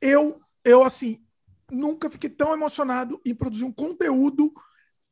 eu, 0.00 0.40
eu 0.64 0.84
assim, 0.84 1.24
nunca 1.70 2.10
fiquei 2.10 2.30
tão 2.30 2.52
emocionado 2.52 3.20
em 3.24 3.34
produzir 3.34 3.64
um 3.64 3.72
conteúdo. 3.72 4.52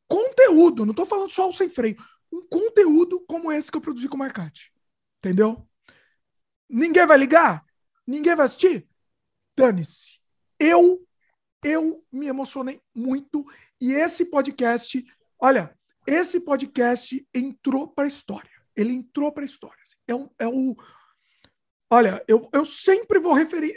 Conteúdo, 0.07 0.85
não 0.85 0.91
estou 0.91 1.05
falando 1.05 1.29
só 1.29 1.49
o 1.49 1.53
sem 1.53 1.69
freio. 1.69 1.97
Um 2.31 2.47
conteúdo 2.47 3.19
como 3.27 3.51
esse 3.51 3.71
que 3.71 3.77
eu 3.77 3.81
produzi 3.81 4.07
com 4.07 4.15
o 4.15 4.19
Marcati. 4.19 4.73
Entendeu? 5.19 5.67
Ninguém 6.69 7.05
vai 7.05 7.17
ligar? 7.17 7.65
Ninguém 8.07 8.35
vai 8.35 8.45
assistir? 8.45 8.87
Dane-se. 9.57 10.19
Eu, 10.59 11.05
eu 11.63 12.03
me 12.11 12.27
emocionei 12.27 12.81
muito. 12.95 13.45
E 13.79 13.91
esse 13.91 14.25
podcast, 14.25 15.03
olha, 15.39 15.77
esse 16.07 16.39
podcast 16.39 17.27
entrou 17.33 17.87
para 17.87 18.05
a 18.05 18.07
história. 18.07 18.49
Ele 18.75 18.93
entrou 18.93 19.31
para 19.31 19.43
a 19.43 19.45
história. 19.45 19.81
Assim. 19.81 19.95
É, 20.07 20.15
um, 20.15 20.29
é 20.39 20.47
o. 20.47 20.75
Olha, 21.93 22.23
eu, 22.25 22.47
eu 22.53 22.63
sempre 22.65 23.19
vou 23.19 23.33
referen, 23.33 23.73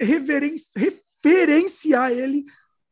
referenciar 0.76 2.12
ele 2.12 2.44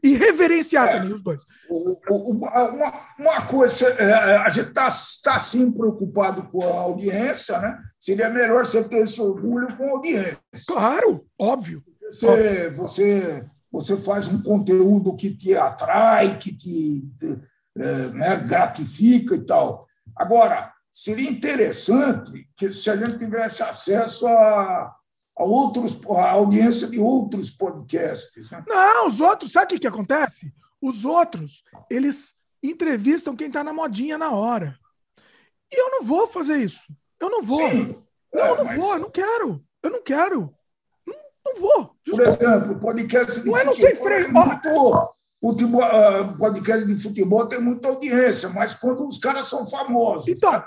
e 0.02 0.16
reverenciar 0.16 0.88
é, 0.88 0.92
também 0.94 1.12
os 1.12 1.22
dois. 1.22 1.44
Uma, 1.70 3.06
uma 3.16 3.46
coisa, 3.46 3.86
é, 4.02 4.02
é, 4.02 4.36
a 4.38 4.48
gente 4.48 4.70
está 4.70 4.88
tá, 5.22 5.38
sim 5.38 5.70
preocupado 5.70 6.42
com 6.48 6.60
a 6.66 6.80
audiência, 6.80 7.56
né? 7.60 7.78
Seria 8.00 8.28
melhor 8.28 8.66
você 8.66 8.82
ter 8.82 8.98
esse 8.98 9.20
orgulho 9.20 9.76
com 9.76 9.84
a 9.84 9.90
audiência. 9.92 10.38
Claro, 10.66 11.24
óbvio. 11.38 11.80
Você, 12.10 12.26
óbvio. 12.26 12.76
você, 12.76 13.44
você 13.70 13.96
faz 13.98 14.26
um 14.26 14.42
conteúdo 14.42 15.14
que 15.14 15.30
te 15.30 15.54
atrai, 15.54 16.36
que 16.36 16.52
te 16.52 17.04
é, 17.78 18.08
né, 18.08 18.36
gratifica 18.38 19.36
e 19.36 19.46
tal. 19.46 19.86
Agora, 20.16 20.72
seria 20.90 21.30
interessante 21.30 22.48
que 22.56 22.72
se 22.72 22.90
a 22.90 22.96
gente 22.96 23.18
tivesse 23.18 23.62
acesso 23.62 24.26
a 24.26 24.92
a 25.42 25.44
outros, 25.44 25.98
a 26.08 26.30
audiência 26.30 26.88
de 26.88 26.98
outros 26.98 27.50
podcasts. 27.50 28.50
Né? 28.50 28.64
Não, 28.66 29.08
os 29.08 29.20
outros, 29.20 29.52
sabe 29.52 29.66
o 29.66 29.68
que, 29.68 29.80
que 29.80 29.86
acontece? 29.86 30.52
Os 30.80 31.04
outros, 31.04 31.62
eles 31.90 32.34
entrevistam 32.62 33.36
quem 33.36 33.48
está 33.48 33.64
na 33.64 33.72
modinha 33.72 34.16
na 34.16 34.30
hora. 34.30 34.78
E 35.70 35.80
eu 35.80 35.90
não 35.90 36.04
vou 36.04 36.28
fazer 36.28 36.56
isso. 36.56 36.82
Eu 37.18 37.30
não 37.30 37.42
vou. 37.42 37.70
Sim, 37.70 37.96
não, 38.32 38.46
eu 38.46 38.56
não 38.56 38.64
mas... 38.64 38.80
vou, 38.80 38.94
eu 38.94 39.00
não 39.00 39.10
quero. 39.10 39.64
Eu 39.82 39.90
não 39.90 40.02
quero. 40.02 40.54
Não, 41.06 41.16
não 41.46 41.60
vou. 41.60 41.96
Por 42.04 42.20
exemplo, 42.20 42.80
podcast 42.80 43.40
de 43.40 43.46
não 43.46 43.56
é, 43.56 43.64
não 43.64 43.74
sei 43.74 43.94
freio. 43.94 44.26
É 44.26 44.28
muito, 44.28 45.14
futebol, 45.40 45.82
uh, 45.82 46.38
podcast 46.38 46.86
de 46.86 46.94
futebol 47.02 47.46
tem 47.46 47.60
muita 47.60 47.88
audiência, 47.88 48.48
mas 48.50 48.74
quando 48.74 49.06
os 49.06 49.18
caras 49.18 49.48
são 49.48 49.66
famosos. 49.68 50.28
Então. 50.28 50.62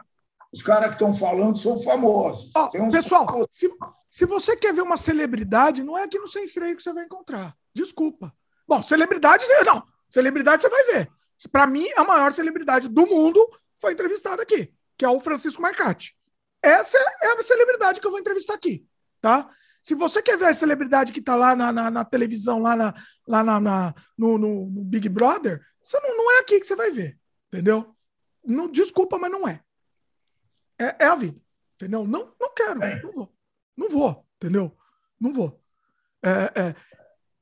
Os 0.55 0.61
caras 0.61 0.87
que 0.87 0.95
estão 0.95 1.13
falando 1.13 1.57
são 1.57 1.77
famosos. 1.81 2.49
Oh, 2.55 2.69
pessoal, 2.89 3.45
se, 3.51 3.69
se 4.09 4.25
você 4.25 4.55
quer 4.55 4.73
ver 4.73 4.83
uma 4.83 4.95
celebridade, 4.95 5.83
não 5.83 5.97
é 5.97 6.03
aqui 6.03 6.17
no 6.17 6.29
Sem 6.29 6.47
Freio 6.47 6.77
que 6.77 6.81
você 6.81 6.93
vai 6.93 7.03
encontrar. 7.03 7.53
Desculpa. 7.73 8.33
Bom, 8.65 8.81
celebridade, 8.81 9.43
não. 9.65 9.83
Celebridade 10.09 10.61
você 10.61 10.69
vai 10.69 10.83
ver. 10.85 11.11
Para 11.51 11.67
mim, 11.67 11.85
a 11.97 12.05
maior 12.05 12.31
celebridade 12.31 12.87
do 12.87 13.05
mundo 13.05 13.45
foi 13.81 13.91
entrevistada 13.91 14.43
aqui, 14.43 14.73
que 14.97 15.03
é 15.03 15.09
o 15.09 15.19
Francisco 15.19 15.61
Marcati. 15.61 16.15
Essa 16.63 16.97
é 17.21 17.33
a 17.33 17.41
celebridade 17.43 17.99
que 17.99 18.07
eu 18.07 18.11
vou 18.11 18.19
entrevistar 18.21 18.53
aqui, 18.53 18.87
tá? 19.19 19.49
Se 19.83 19.93
você 19.93 20.21
quer 20.21 20.37
ver 20.37 20.45
a 20.45 20.53
celebridade 20.53 21.11
que 21.11 21.19
está 21.19 21.35
lá 21.35 21.53
na, 21.53 21.73
na, 21.73 21.91
na, 21.91 22.05
televisão, 22.05 22.59
lá, 22.59 22.77
na, 22.77 22.93
lá 23.27 23.43
na, 23.43 23.59
na 23.59 23.93
no, 24.17 24.37
no, 24.37 24.69
no, 24.69 24.83
Big 24.85 25.09
Brother, 25.09 25.61
você 25.83 25.99
não, 25.99 26.15
não 26.15 26.31
é 26.31 26.39
aqui 26.39 26.61
que 26.61 26.65
você 26.65 26.77
vai 26.77 26.91
ver, 26.91 27.19
entendeu? 27.47 27.93
Não, 28.41 28.69
desculpa, 28.69 29.17
mas 29.17 29.29
não 29.29 29.45
é. 29.45 29.59
É, 30.79 31.05
é 31.05 31.07
a 31.07 31.15
vida, 31.15 31.39
entendeu? 31.75 32.05
Não, 32.05 32.33
não 32.39 32.53
quero, 32.53 32.79
não 32.79 33.11
vou. 33.11 33.35
Não 33.77 33.89
vou, 33.89 34.27
entendeu? 34.37 34.77
Não 35.19 35.33
vou. 35.33 35.61
É, 36.23 36.61
é, 36.61 36.75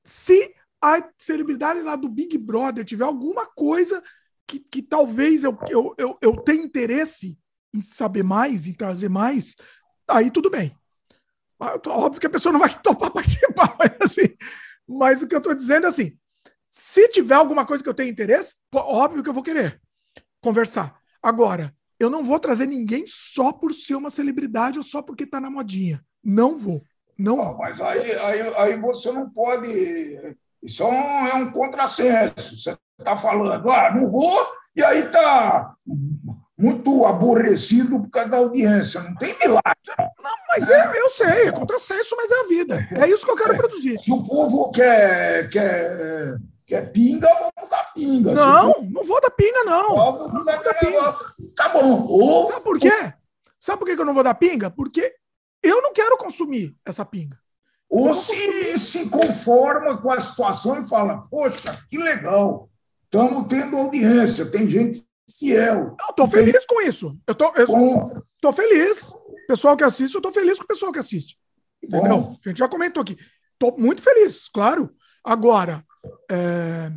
se 0.04 0.54
a 0.82 1.10
celebridade 1.18 1.82
lá 1.82 1.96
do 1.96 2.10
Big 2.10 2.38
Brother 2.38 2.84
tiver 2.84 3.06
alguma 3.06 3.46
coisa 3.46 4.02
que, 4.48 4.60
que 4.60 4.82
talvez 4.82 5.44
eu, 5.44 5.58
eu, 5.70 5.96
eu, 5.98 6.18
eu 6.22 6.38
tenha 6.38 6.64
interesse 6.64 7.40
em 7.74 7.82
saber 7.82 8.24
mais, 8.24 8.68
em 8.68 8.74
trazer 8.74 9.10
mais, 9.10 9.56
aí 10.08 10.30
tudo 10.30 10.50
bem. 10.50 10.78
Óbvio 11.88 12.20
que 12.20 12.28
a 12.28 12.30
pessoa 12.30 12.52
não 12.52 12.60
vai 12.60 12.78
topar 12.82 13.12
participar, 13.12 13.76
mas, 13.80 13.92
assim, 14.02 14.36
mas 14.88 15.22
o 15.22 15.28
que 15.28 15.34
eu 15.34 15.40
estou 15.40 15.56
dizendo 15.56 15.86
é 15.86 15.90
assim: 15.90 16.18
se 16.70 17.08
tiver 17.10 17.36
alguma 17.36 17.66
coisa 17.66 17.82
que 17.82 17.90
eu 17.90 17.94
tenha 17.94 18.10
interesse, 18.10 18.58
óbvio 18.74 19.24
que 19.24 19.30
eu 19.30 19.34
vou 19.34 19.44
querer 19.44 19.82
conversar. 20.42 21.00
Agora, 21.22 21.74
eu 22.04 22.10
não 22.10 22.24
vou 22.24 22.40
trazer 22.40 22.66
ninguém 22.66 23.04
só 23.08 23.52
por 23.52 23.74
ser 23.74 23.96
uma 23.96 24.10
celebridade 24.10 24.78
ou 24.78 24.84
só 24.84 25.02
porque 25.02 25.24
está 25.24 25.40
na 25.40 25.50
modinha. 25.50 26.04
Não 26.24 26.58
vou. 26.58 26.82
Não 27.18 27.42
ah, 27.42 27.56
Mas 27.58 27.80
aí, 27.82 28.12
aí, 28.20 28.42
aí 28.58 28.78
você 28.78 29.12
não 29.12 29.30
pode. 29.30 29.68
Isso 30.62 30.84
é 30.84 30.88
um, 30.88 31.28
é 31.28 31.34
um 31.36 31.52
contrassenso. 31.52 32.58
Você 32.58 32.76
está 32.98 33.18
falando, 33.18 33.70
ah, 33.70 33.94
não 33.96 34.10
vou, 34.10 34.48
e 34.76 34.84
aí 34.84 35.00
está 35.00 35.76
muito 36.58 37.06
aborrecido 37.06 38.00
por 38.00 38.10
causa 38.10 38.30
da 38.30 38.38
audiência. 38.38 39.02
Não 39.02 39.16
tem 39.16 39.38
milagre. 39.40 39.64
Não, 39.98 40.32
mas 40.50 40.70
é, 40.70 40.92
eu 40.96 41.10
sei, 41.10 41.48
é 41.48 41.52
contrassenso, 41.52 42.16
mas 42.16 42.32
é 42.32 42.40
a 42.40 42.48
vida. 42.48 42.88
É 42.92 43.10
isso 43.10 43.26
que 43.26 43.32
eu 43.32 43.36
quero 43.36 43.54
é, 43.54 43.58
produzir. 43.58 43.98
Se 43.98 44.12
o 44.12 44.24
povo 44.24 44.72
quer, 44.72 45.50
quer, 45.50 46.38
quer 46.74 46.92
pinga, 46.92 47.28
vamos 47.28 47.70
dar 47.70 47.94
pinga. 47.94 48.34
Não, 48.34 48.82
não 48.82 49.04
vou 49.04 49.22
dar 49.22 49.30
pinga, 49.30 49.64
não. 49.64 50.44
Dar 50.44 50.74
pinga. 50.80 51.16
Tá 51.56 51.70
bom. 51.70 52.08
Ou... 52.08 52.48
Sabe 52.48 52.64
por 52.64 52.80
quê? 52.80 53.14
Sabe 53.60 53.80
por 53.80 53.86
que 53.86 54.02
eu 54.02 54.06
não 54.06 54.14
vou 54.14 54.24
dar 54.24 54.34
pinga? 54.34 54.72
Porque 54.72 55.14
eu 55.62 55.82
não 55.82 55.94
quero 55.94 56.18
consumir 56.18 56.76
essa 56.84 57.06
pinga. 57.06 57.40
Ou 57.88 58.14
se 58.14 58.80
se 58.80 59.10
conforma 59.10 60.02
com 60.02 60.12
a 60.12 60.20
situação 60.20 60.82
e 60.82 60.90
fala: 60.90 61.28
Poxa, 61.30 61.80
que 61.88 61.98
legal, 61.98 62.70
estamos 63.04 63.46
tendo 63.48 63.78
audiência, 63.78 64.50
tem 64.50 64.68
gente 64.68 65.06
fiel. 65.38 65.96
Eu 66.00 66.10
estou 66.10 66.28
feliz 66.28 66.66
com 66.66 66.82
isso. 66.82 67.16
Eu 67.28 67.36
tô, 67.36 67.54
eu 67.56 68.24
tô 68.42 68.52
feliz. 68.52 69.14
Pessoal 69.48 69.78
que 69.78 69.84
assiste, 69.84 70.16
eu 70.16 70.20
estou 70.20 70.34
feliz 70.34 70.58
com 70.58 70.64
o 70.64 70.68
pessoal 70.68 70.92
que 70.92 71.00
assiste. 71.00 71.38
Entendeu? 71.84 72.18
Bom. 72.18 72.38
A 72.44 72.50
gente 72.50 72.58
já 72.58 72.68
comentou 72.68 73.02
aqui. 73.02 73.18
Estou 73.54 73.78
muito 73.78 74.02
feliz, 74.02 74.48
claro. 74.48 74.90
Agora, 75.24 75.86
é... 76.30 76.92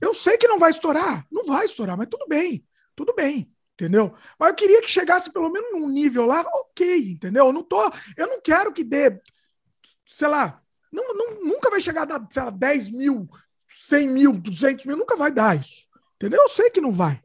eu 0.00 0.14
sei 0.14 0.36
que 0.36 0.48
não 0.48 0.58
vai 0.58 0.70
estourar. 0.70 1.26
Não 1.30 1.44
vai 1.44 1.64
estourar, 1.64 1.96
mas 1.96 2.08
tudo 2.08 2.26
bem. 2.28 2.66
Tudo 2.94 3.14
bem 3.14 3.52
entendeu? 3.78 4.12
Mas 4.36 4.48
eu 4.48 4.54
queria 4.56 4.82
que 4.82 4.90
chegasse 4.90 5.32
pelo 5.32 5.48
menos 5.50 5.70
num 5.70 5.88
nível 5.88 6.26
lá, 6.26 6.40
ok, 6.40 7.12
entendeu? 7.12 7.46
Eu 7.46 7.52
não 7.52 7.62
tô, 7.62 7.80
eu 8.16 8.26
não 8.26 8.40
quero 8.40 8.72
que 8.72 8.82
dê, 8.82 9.20
sei 10.04 10.26
lá, 10.26 10.60
não, 10.90 11.14
não, 11.14 11.44
nunca 11.44 11.70
vai 11.70 11.80
chegar 11.80 12.02
a 12.02 12.04
dar, 12.04 12.26
sei 12.28 12.42
lá, 12.42 12.50
10 12.50 12.90
mil, 12.90 13.28
100 13.68 14.08
mil, 14.08 14.32
200 14.32 14.84
mil, 14.84 14.96
nunca 14.96 15.16
vai 15.16 15.30
dar 15.30 15.56
isso, 15.56 15.86
entendeu? 16.16 16.42
Eu 16.42 16.48
sei 16.48 16.70
que 16.70 16.80
não 16.80 16.90
vai. 16.90 17.22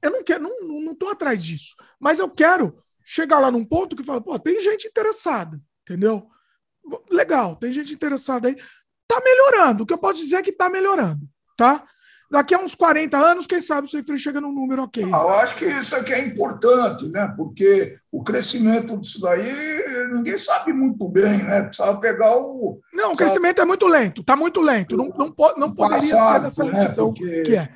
Eu 0.00 0.12
não 0.12 0.22
quero, 0.22 0.44
não, 0.44 0.80
não, 0.80 0.94
tô 0.94 1.08
atrás 1.08 1.42
disso, 1.42 1.74
mas 1.98 2.20
eu 2.20 2.30
quero 2.30 2.80
chegar 3.02 3.40
lá 3.40 3.50
num 3.50 3.64
ponto 3.64 3.96
que 3.96 4.04
fala, 4.04 4.20
pô, 4.20 4.38
tem 4.38 4.60
gente 4.60 4.86
interessada, 4.86 5.60
entendeu? 5.82 6.30
Legal, 7.10 7.56
tem 7.56 7.72
gente 7.72 7.92
interessada 7.92 8.48
aí. 8.48 8.56
Tá 9.10 9.20
melhorando, 9.24 9.82
o 9.82 9.86
que 9.86 9.92
eu 9.92 9.98
posso 9.98 10.22
dizer 10.22 10.36
é 10.36 10.42
que 10.42 10.52
tá 10.52 10.70
melhorando, 10.70 11.28
tá? 11.56 11.84
Daqui 12.30 12.54
a 12.54 12.60
uns 12.60 12.76
40 12.76 13.18
anos, 13.18 13.44
quem 13.44 13.60
sabe 13.60 13.88
o 13.88 13.90
Sem 13.90 14.04
chega 14.16 14.40
num 14.40 14.52
número 14.52 14.84
ok. 14.84 15.02
Ah, 15.06 15.22
eu 15.22 15.28
acho 15.30 15.56
que 15.56 15.64
isso 15.64 15.96
aqui 15.96 16.12
é 16.12 16.24
importante, 16.28 17.08
né? 17.08 17.26
porque 17.36 17.96
o 18.12 18.22
crescimento 18.22 18.96
disso 18.96 19.20
daí 19.20 19.52
ninguém 20.12 20.38
sabe 20.38 20.72
muito 20.72 21.08
bem, 21.08 21.42
né? 21.42 21.64
Precisava 21.64 21.98
pegar 21.98 22.36
o. 22.36 22.78
Não, 22.92 23.14
o 23.14 23.16
crescimento 23.16 23.60
é 23.60 23.64
muito 23.64 23.84
lento, 23.88 24.20
está 24.20 24.36
muito 24.36 24.60
lento. 24.60 24.96
Não, 24.96 25.08
não, 25.08 25.34
não 25.56 25.74
poderia 25.74 25.98
passado, 25.98 26.34
ser 26.34 26.42
nessa 26.42 26.64
né? 26.64 26.70
lentidão 26.70 27.12
porque... 27.12 27.42
que 27.42 27.56
é. 27.56 27.68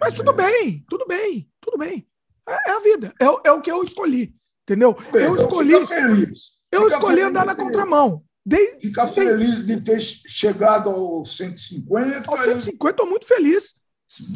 Mas 0.00 0.14
tudo 0.14 0.32
bem, 0.32 0.82
tudo 0.88 1.04
bem, 1.06 1.46
tudo 1.60 1.76
bem. 1.76 2.08
É, 2.48 2.70
é 2.70 2.76
a 2.76 2.80
vida, 2.80 3.12
é, 3.20 3.24
é, 3.48 3.52
o 3.52 3.60
que 3.60 3.70
eu 3.70 3.84
escolhi, 3.84 4.34
entendeu? 4.62 4.96
Bem, 5.12 5.24
eu 5.24 5.36
escolhi. 5.36 5.72
Eu 5.72 5.86
fica 6.84 6.94
escolhi 6.94 7.20
andar 7.20 7.44
na 7.44 7.54
contramão. 7.54 8.24
De, 8.48 8.80
Fica 8.80 9.06
feliz 9.08 9.66
de 9.66 9.78
ter 9.78 10.00
chegado 10.00 10.88
aos 10.88 11.36
150. 11.36 12.30
Aos 12.30 12.40
150, 12.40 12.90
estou 12.90 13.06
muito 13.06 13.26
feliz. 13.26 13.74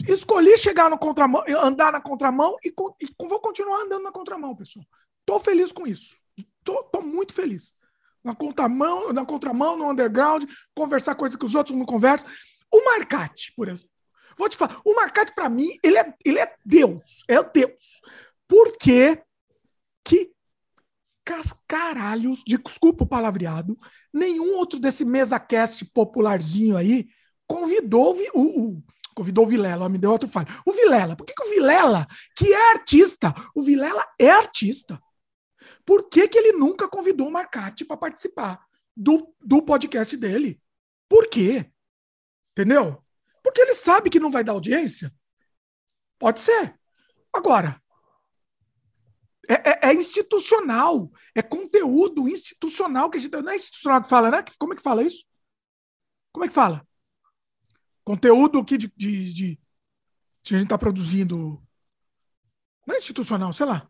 Escolhi 0.06 0.54
chegar 0.58 0.90
no 0.90 0.98
contramão, 0.98 1.42
andar 1.62 1.90
na 1.90 2.00
contramão 2.00 2.54
e, 2.62 2.68
e 2.68 3.26
vou 3.26 3.40
continuar 3.40 3.80
andando 3.80 4.02
na 4.02 4.12
contramão, 4.12 4.54
pessoal. 4.54 4.84
Estou 5.20 5.40
feliz 5.40 5.72
com 5.72 5.86
isso. 5.86 6.18
Estou 6.36 7.02
muito 7.02 7.32
feliz. 7.32 7.72
Na 8.22 8.34
contramão, 8.34 9.14
na 9.14 9.24
contramão, 9.24 9.78
no 9.78 9.90
underground, 9.90 10.44
conversar 10.74 11.14
coisas 11.14 11.34
que 11.34 11.46
os 11.46 11.54
outros 11.54 11.74
não 11.74 11.86
conversam. 11.86 12.28
O 12.70 12.84
Marcate, 12.84 13.50
por 13.56 13.66
exemplo. 13.66 13.92
Vou 14.36 14.46
te 14.46 14.58
falar, 14.58 14.78
o 14.84 14.94
Marcate, 14.94 15.34
para 15.34 15.48
mim, 15.48 15.70
ele 15.82 15.96
é, 15.96 16.14
ele 16.22 16.38
é 16.38 16.54
Deus. 16.66 17.24
É 17.26 17.42
Deus. 17.42 18.02
Por 18.46 18.76
quê? 18.76 19.22
Que 20.04 20.31
cascaralhos, 21.24 22.42
de, 22.46 22.58
desculpa 22.58 23.04
o 23.04 23.06
palavreado, 23.06 23.76
nenhum 24.12 24.56
outro 24.56 24.78
desse 24.78 25.04
mesa 25.04 25.38
cast 25.38 25.84
popularzinho 25.86 26.76
aí 26.76 27.08
convidou 27.46 28.16
o, 28.34 28.40
o, 28.40 28.82
Convidou 29.14 29.44
o 29.44 29.48
Vilela, 29.48 29.88
me 29.88 29.98
deu 29.98 30.10
outro 30.10 30.28
falho. 30.28 30.48
O 30.64 30.72
Vilela, 30.72 31.14
por 31.14 31.26
que, 31.26 31.34
que 31.34 31.42
o 31.42 31.50
Vilela, 31.50 32.06
que 32.36 32.52
é 32.52 32.70
artista, 32.70 33.34
o 33.54 33.62
Vilela 33.62 34.04
é 34.18 34.30
artista, 34.30 35.00
por 35.84 36.08
que, 36.08 36.28
que 36.28 36.38
ele 36.38 36.52
nunca 36.52 36.88
convidou 36.88 37.28
o 37.28 37.30
Marcati 37.30 37.84
para 37.84 37.96
participar 37.96 38.64
do, 38.96 39.34
do 39.40 39.62
podcast 39.62 40.16
dele? 40.16 40.60
Por 41.08 41.28
quê? 41.28 41.70
Entendeu? 42.52 43.02
Porque 43.42 43.60
ele 43.60 43.74
sabe 43.74 44.08
que 44.08 44.20
não 44.20 44.30
vai 44.30 44.42
dar 44.42 44.52
audiência? 44.52 45.12
Pode 46.18 46.40
ser. 46.40 46.74
Agora, 47.32 47.81
é, 49.48 49.54
é, 49.54 49.90
é, 49.90 49.94
institucional, 49.94 51.10
é 51.34 51.42
conteúdo 51.42 52.28
institucional 52.28 53.10
que 53.10 53.18
a 53.18 53.20
gente. 53.20 53.32
Não 53.32 53.52
é 53.52 53.56
institucional 53.56 54.02
que 54.02 54.08
fala, 54.08 54.30
né? 54.30 54.44
Como 54.58 54.72
é 54.72 54.76
que 54.76 54.82
fala 54.82 55.02
isso? 55.02 55.24
Como 56.32 56.44
é 56.44 56.48
que 56.48 56.54
fala? 56.54 56.86
Conteúdo 58.04 58.64
que 58.64 58.78
de, 58.78 58.92
de, 58.96 59.32
de, 59.32 59.60
de 60.42 60.54
a 60.54 60.58
gente 60.58 60.64
está 60.64 60.78
produzindo. 60.78 61.62
Não 62.86 62.94
é 62.94 62.98
institucional, 62.98 63.52
sei 63.52 63.66
lá. 63.66 63.88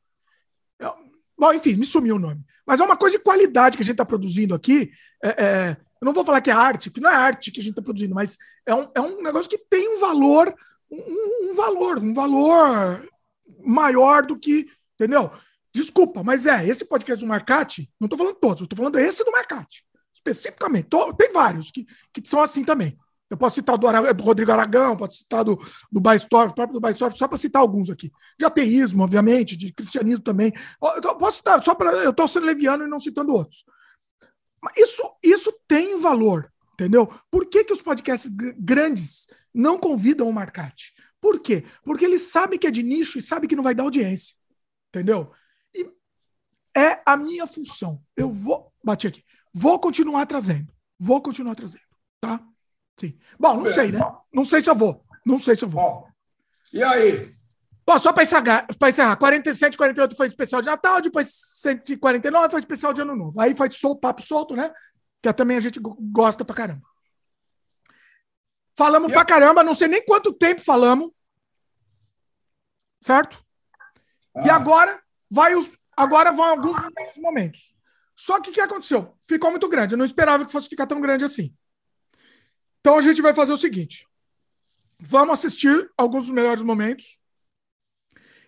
É, 0.78 0.86
bom, 1.38 1.52
enfim, 1.52 1.74
me 1.76 1.86
sumiu 1.86 2.16
o 2.16 2.18
nome. 2.18 2.44
Mas 2.66 2.80
é 2.80 2.84
uma 2.84 2.96
coisa 2.96 3.16
de 3.16 3.24
qualidade 3.24 3.76
que 3.76 3.82
a 3.82 3.84
gente 3.84 3.94
está 3.94 4.04
produzindo 4.04 4.54
aqui. 4.54 4.90
É, 5.22 5.28
é, 5.28 5.76
eu 6.00 6.06
não 6.06 6.12
vou 6.12 6.24
falar 6.24 6.40
que 6.40 6.50
é 6.50 6.54
arte, 6.54 6.90
porque 6.90 7.00
não 7.00 7.10
é 7.10 7.14
arte 7.14 7.50
que 7.50 7.60
a 7.60 7.62
gente 7.62 7.72
está 7.72 7.82
produzindo, 7.82 8.14
mas 8.14 8.36
é 8.66 8.74
um, 8.74 8.90
é 8.94 9.00
um 9.00 9.22
negócio 9.22 9.48
que 9.48 9.58
tem 9.58 9.88
um 9.96 10.00
valor, 10.00 10.52
um, 10.90 11.50
um 11.50 11.54
valor, 11.54 11.98
um 11.98 12.12
valor 12.12 13.08
maior 13.64 14.26
do 14.26 14.38
que. 14.38 14.70
Entendeu? 15.02 15.30
Desculpa, 15.74 16.22
mas 16.22 16.46
é, 16.46 16.66
esse 16.66 16.84
podcast 16.84 17.24
do 17.24 17.28
Marcati, 17.28 17.90
não 17.98 18.06
estou 18.06 18.18
falando 18.18 18.36
todos, 18.36 18.62
estou 18.62 18.76
falando 18.76 18.98
esse 18.98 19.24
do 19.24 19.32
Marcati, 19.32 19.84
especificamente. 20.14 20.88
Tô, 20.88 21.12
tem 21.14 21.32
vários 21.32 21.70
que, 21.70 21.86
que 22.12 22.22
são 22.28 22.40
assim 22.40 22.62
também. 22.62 22.96
Eu 23.28 23.36
posso 23.38 23.54
citar 23.54 23.78
do, 23.78 23.88
do 24.12 24.22
Rodrigo 24.22 24.52
Aragão, 24.52 24.94
posso 24.94 25.16
citar 25.16 25.42
do, 25.42 25.58
do 25.90 25.98
Baistorf, 25.98 26.54
próprio 26.54 26.74
do 26.74 26.80
Baistorf, 26.80 27.16
só 27.16 27.26
para 27.26 27.38
citar 27.38 27.62
alguns 27.62 27.88
aqui. 27.88 28.12
De 28.38 28.44
ateísmo, 28.44 29.02
obviamente, 29.02 29.56
de 29.56 29.72
cristianismo 29.72 30.22
também. 30.22 30.52
Eu 31.02 31.16
posso 31.16 31.38
citar, 31.38 31.62
só 31.64 31.74
para. 31.74 31.92
Eu 31.92 32.10
estou 32.10 32.28
sendo 32.28 32.44
leviano 32.44 32.84
e 32.84 32.88
não 32.88 33.00
citando 33.00 33.32
outros. 33.32 33.64
Mas 34.62 34.76
isso, 34.76 35.02
isso 35.22 35.52
tem 35.66 35.98
valor, 35.98 36.52
entendeu? 36.74 37.10
Por 37.30 37.46
que, 37.46 37.64
que 37.64 37.72
os 37.72 37.80
podcasts 37.80 38.30
grandes 38.58 39.26
não 39.52 39.78
convidam 39.78 40.28
o 40.28 40.32
Marcati? 40.32 40.92
Por 41.18 41.40
quê? 41.40 41.64
Porque 41.82 42.04
eles 42.04 42.22
sabem 42.22 42.58
que 42.58 42.66
é 42.66 42.70
de 42.70 42.82
nicho 42.82 43.16
e 43.16 43.22
sabem 43.22 43.48
que 43.48 43.56
não 43.56 43.64
vai 43.64 43.74
dar 43.74 43.84
audiência. 43.84 44.36
Entendeu? 44.92 45.32
E 45.74 45.90
é 46.76 47.00
a 47.06 47.16
minha 47.16 47.46
função. 47.46 48.02
Eu 48.14 48.30
vou. 48.30 48.70
Bati 48.84 49.06
aqui. 49.06 49.24
Vou 49.54 49.78
continuar 49.78 50.26
trazendo. 50.26 50.70
Vou 51.00 51.22
continuar 51.22 51.54
trazendo. 51.54 51.82
Tá? 52.20 52.38
Sim. 53.00 53.18
Bom, 53.38 53.56
não 53.56 53.66
sei, 53.66 53.90
né? 53.90 54.00
Não 54.30 54.44
sei 54.44 54.60
se 54.60 54.68
eu 54.68 54.74
vou. 54.74 55.02
Não 55.24 55.38
sei 55.38 55.56
se 55.56 55.64
eu 55.64 55.68
vou. 55.68 55.82
Bom, 55.82 56.08
e 56.72 56.82
aí? 56.82 57.34
Bom, 57.84 57.98
só 57.98 58.12
para 58.12 58.22
encerrar, 58.22 58.66
encerrar, 58.86 59.16
47, 59.16 59.76
48 59.76 60.16
foi 60.16 60.28
especial 60.28 60.62
de 60.62 60.68
Natal, 60.68 61.00
depois 61.00 61.28
149 61.32 62.50
foi 62.50 62.60
especial 62.60 62.92
de 62.92 63.00
Ano 63.00 63.16
Novo. 63.16 63.40
Aí 63.40 63.56
foi 63.56 63.70
sol, 63.72 63.96
papo 63.98 64.22
solto, 64.22 64.54
né? 64.54 64.72
Que 65.20 65.32
também 65.32 65.56
a 65.56 65.60
gente 65.60 65.80
gosta 65.80 66.44
pra 66.44 66.54
caramba. 66.54 66.86
Falamos 68.76 69.10
e 69.10 69.14
pra 69.14 69.24
caramba, 69.24 69.64
não 69.64 69.74
sei 69.74 69.88
nem 69.88 70.04
quanto 70.04 70.32
tempo 70.32 70.62
falamos. 70.62 71.10
Certo? 73.00 73.44
Ah. 74.34 74.46
E 74.46 74.50
agora 74.50 75.02
vai 75.30 75.54
os. 75.54 75.76
Agora 75.96 76.32
vão 76.32 76.44
alguns 76.44 76.76
momentos. 77.18 77.74
Só 78.14 78.40
que 78.40 78.50
o 78.50 78.52
que 78.52 78.60
aconteceu? 78.60 79.14
Ficou 79.28 79.50
muito 79.50 79.68
grande. 79.68 79.94
Eu 79.94 79.98
não 79.98 80.04
esperava 80.04 80.44
que 80.44 80.52
fosse 80.52 80.68
ficar 80.68 80.86
tão 80.86 81.00
grande 81.00 81.24
assim. 81.24 81.54
Então 82.80 82.96
a 82.98 83.02
gente 83.02 83.22
vai 83.22 83.34
fazer 83.34 83.52
o 83.52 83.56
seguinte: 83.56 84.06
vamos 85.00 85.34
assistir 85.34 85.90
alguns 85.96 86.24
dos 86.26 86.34
melhores 86.34 86.62
momentos 86.62 87.20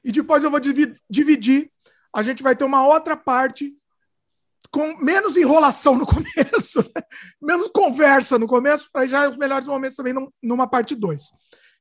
e 0.04 0.12
depois 0.12 0.44
eu 0.44 0.50
vou 0.50 0.60
dividir. 0.60 1.70
A 2.14 2.22
gente 2.22 2.42
vai 2.42 2.54
ter 2.54 2.64
uma 2.64 2.86
outra 2.86 3.16
parte 3.16 3.74
com 4.70 4.96
menos 4.98 5.36
enrolação 5.36 5.96
no 5.96 6.06
começo, 6.06 6.82
né? 6.82 7.02
menos 7.40 7.68
conversa 7.68 8.38
no 8.38 8.46
começo, 8.46 8.88
para 8.92 9.06
já 9.06 9.28
os 9.28 9.36
melhores 9.36 9.66
momentos 9.66 9.96
também 9.96 10.14
numa 10.42 10.68
parte 10.68 10.94
2. 10.94 11.22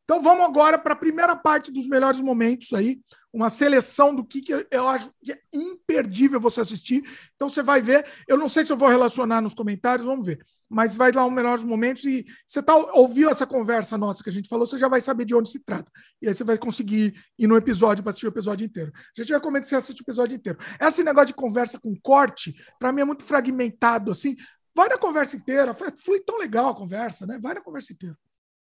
Então 0.03 0.21
vamos 0.21 0.45
agora 0.45 0.77
para 0.77 0.93
a 0.93 0.97
primeira 0.97 1.33
parte 1.33 1.71
dos 1.71 1.87
melhores 1.87 2.19
momentos 2.19 2.73
aí, 2.73 2.99
uma 3.31 3.49
seleção 3.49 4.13
do 4.13 4.23
que, 4.23 4.41
que 4.41 4.67
eu 4.69 4.87
acho 4.87 5.09
que 5.23 5.31
é 5.31 5.39
imperdível 5.53 6.41
você 6.41 6.59
assistir. 6.59 7.01
Então 7.35 7.47
você 7.47 7.63
vai 7.63 7.81
ver, 7.81 8.05
eu 8.27 8.37
não 8.37 8.49
sei 8.49 8.65
se 8.65 8.73
eu 8.73 8.77
vou 8.77 8.89
relacionar 8.89 9.39
nos 9.39 9.53
comentários, 9.53 10.05
vamos 10.05 10.25
ver, 10.25 10.45
mas 10.69 10.97
vai 10.97 11.11
lá 11.13 11.25
os 11.25 11.31
melhores 11.31 11.63
momentos 11.63 12.03
e 12.03 12.25
você 12.45 12.61
tá, 12.61 12.75
ouviu 12.75 13.29
essa 13.29 13.47
conversa 13.47 13.97
nossa 13.97 14.21
que 14.21 14.29
a 14.29 14.33
gente 14.33 14.49
falou, 14.49 14.65
você 14.65 14.77
já 14.77 14.89
vai 14.89 14.99
saber 14.99 15.23
de 15.23 15.33
onde 15.33 15.49
se 15.49 15.59
trata. 15.59 15.89
E 16.21 16.27
aí 16.27 16.33
você 16.33 16.43
vai 16.43 16.57
conseguir 16.57 17.13
ir 17.39 17.47
no 17.47 17.55
episódio 17.55 18.03
para 18.03 18.09
assistir 18.09 18.27
o 18.27 18.29
episódio 18.29 18.65
inteiro. 18.65 18.91
A 18.95 19.21
gente 19.21 19.31
recomenda 19.31 19.61
que 19.61 19.67
você 19.67 19.77
assista 19.77 20.01
o 20.01 20.03
episódio 20.03 20.35
inteiro. 20.35 20.59
Esse 20.81 21.01
negócio 21.01 21.27
de 21.27 21.33
conversa 21.33 21.79
com 21.79 21.95
corte, 22.01 22.53
para 22.77 22.91
mim 22.91 23.01
é 23.01 23.05
muito 23.05 23.23
fragmentado 23.23 24.11
assim. 24.11 24.35
Vai 24.75 24.89
na 24.89 24.97
conversa 24.97 25.37
inteira, 25.37 25.73
flui 25.73 26.19
tão 26.19 26.37
legal 26.37 26.69
a 26.69 26.75
conversa, 26.75 27.25
né? 27.25 27.39
Vai 27.41 27.53
na 27.53 27.61
conversa 27.61 27.93
inteira. 27.93 28.17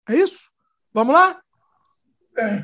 É 0.08 0.14
isso? 0.14 0.53
Vamos 0.94 1.12
lá? 1.12 1.42
É. 2.38 2.62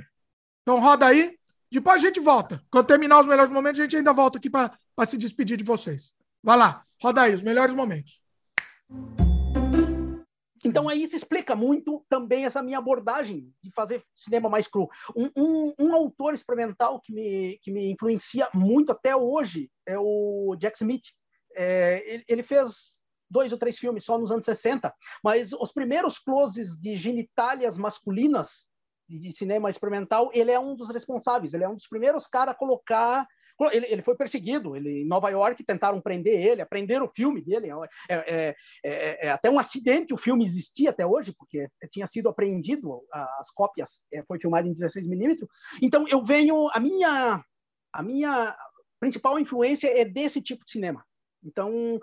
Então 0.62 0.78
roda 0.78 1.07
aí. 1.07 1.36
Depois 1.70 1.97
a 1.97 2.07
gente 2.07 2.20
volta. 2.20 2.62
Quando 2.70 2.86
terminar 2.86 3.20
os 3.20 3.27
melhores 3.27 3.51
momentos, 3.51 3.81
a 3.81 3.82
gente 3.82 3.97
ainda 3.97 4.12
volta 4.12 4.39
aqui 4.39 4.48
para 4.48 4.73
se 5.05 5.19
despedir 5.19 5.57
de 5.57 5.65
vocês. 5.65 6.15
Vai 6.43 6.57
lá, 6.57 6.85
roda 7.02 7.23
aí, 7.23 7.35
os 7.35 7.43
melhores 7.43 7.74
momentos. 7.74 8.20
Então 10.65 10.89
aí 10.89 11.07
se 11.07 11.16
explica 11.16 11.57
muito 11.57 12.05
também 12.09 12.44
essa 12.44 12.62
minha 12.62 12.78
abordagem 12.78 13.52
de 13.62 13.70
fazer 13.73 14.02
cinema 14.15 14.48
mais 14.48 14.69
cru. 14.69 14.89
Um, 15.16 15.31
um, 15.36 15.74
um, 15.78 15.94
autor 15.94 16.35
experimental 16.35 17.01
que 17.01 17.12
me, 17.12 17.59
que 17.62 17.73
me 17.73 17.90
influencia 17.90 18.48
muito 18.55 18.93
até 18.93 19.16
hoje 19.16 19.70
é 19.86 19.98
o 19.98 20.55
Jack 20.57 20.77
Smith. 20.77 21.07
É, 21.57 22.02
ele, 22.07 22.24
ele, 22.28 22.43
fez 22.43 22.99
dois 23.31 23.52
ou 23.52 23.59
três 23.59 23.78
filmes 23.78 24.05
só 24.05 24.19
nos 24.19 24.31
anos 24.31 24.44
60, 24.44 24.93
mas 25.23 25.52
os 25.52 25.73
primeiros 25.73 26.19
closes 26.19 26.77
de 26.77 26.97
genitálias 26.97 27.78
masculinas 27.78 28.66
de 29.09 29.32
cinema 29.32 29.69
experimental, 29.69 30.31
ele 30.32 30.51
é 30.51 30.59
um 30.59 30.77
dos 30.77 30.89
responsáveis, 30.90 31.52
ele 31.52 31.65
é 31.65 31.69
um 31.69 31.74
dos 31.74 31.89
primeiros 31.89 32.27
caras 32.27 32.55
a 32.55 32.59
colocar 32.59 33.27
ele, 33.73 33.86
ele, 33.90 34.02
foi 34.02 34.16
perseguido. 34.16 34.74
Ele, 34.74 35.02
em 35.02 35.07
Nova 35.07 35.28
York 35.28 35.62
tentaram 35.65 36.01
prender 36.01 36.40
ele, 36.40 36.62
aprender 36.62 37.02
o 37.02 37.11
filme 37.15 37.43
dele. 37.43 37.69
É, 38.09 38.15
é, 38.15 38.57
é, 38.85 39.27
é, 39.27 39.31
até 39.31 39.51
um 39.51 39.59
acidente 39.59 40.15
o 40.15 40.16
filme 40.16 40.44
existia 40.44 40.90
até 40.90 41.05
hoje, 41.05 41.35
porque 41.36 41.69
tinha 41.90 42.07
sido 42.07 42.28
apreendido 42.28 43.02
as 43.12 43.51
cópias. 43.51 44.01
É, 44.12 44.23
foi 44.23 44.40
filmado 44.40 44.66
em 44.66 44.73
16 44.73 45.07
milímetros. 45.07 45.48
Então 45.82 46.07
eu 46.09 46.23
venho 46.23 46.69
a 46.73 46.81
minha 46.81 47.44
a 47.93 48.02
minha 48.02 48.57
principal 49.01 49.39
influência 49.39 49.89
é 49.89 50.05
desse 50.05 50.40
tipo 50.40 50.65
de 50.65 50.70
cinema. 50.70 51.05
Então 51.44 52.01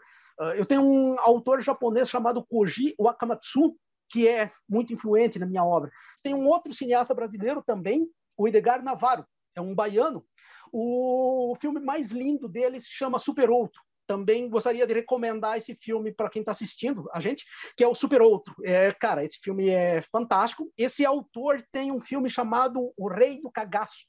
eu 0.55 0.65
tenho 0.65 0.83
um 0.83 1.19
autor 1.19 1.61
japonês 1.61 2.09
chamado 2.09 2.45
Koji 2.45 2.95
Wakamatsu, 2.99 3.75
que 4.09 4.27
é 4.27 4.51
muito 4.69 4.93
influente 4.93 5.39
na 5.39 5.45
minha 5.45 5.63
obra. 5.63 5.91
Tem 6.23 6.33
um 6.33 6.47
outro 6.47 6.73
cineasta 6.73 7.13
brasileiro 7.13 7.61
também, 7.65 8.07
o 8.37 8.47
Edgar 8.47 8.83
Navarro, 8.83 9.25
é 9.55 9.61
um 9.61 9.73
baiano. 9.73 10.25
O 10.71 11.55
filme 11.59 11.79
mais 11.79 12.11
lindo 12.11 12.47
dele 12.47 12.79
se 12.79 12.91
chama 12.91 13.19
Super 13.19 13.49
Outro. 13.49 13.81
Também 14.05 14.49
gostaria 14.49 14.87
de 14.87 14.93
recomendar 14.93 15.57
esse 15.57 15.75
filme 15.75 16.13
para 16.13 16.29
quem 16.29 16.39
está 16.41 16.51
assistindo 16.53 17.09
a 17.13 17.19
gente, 17.19 17.43
que 17.75 17.83
é 17.83 17.87
o 17.87 17.95
Super 17.95 18.21
Outro. 18.21 18.55
É, 18.63 18.91
cara, 18.93 19.23
esse 19.23 19.37
filme 19.41 19.69
é 19.69 20.01
fantástico. 20.01 20.71
Esse 20.77 21.05
autor 21.05 21.61
tem 21.71 21.91
um 21.91 21.99
filme 21.99 22.29
chamado 22.29 22.93
O 22.95 23.09
Rei 23.09 23.41
do 23.41 23.51
Cagaço. 23.51 24.05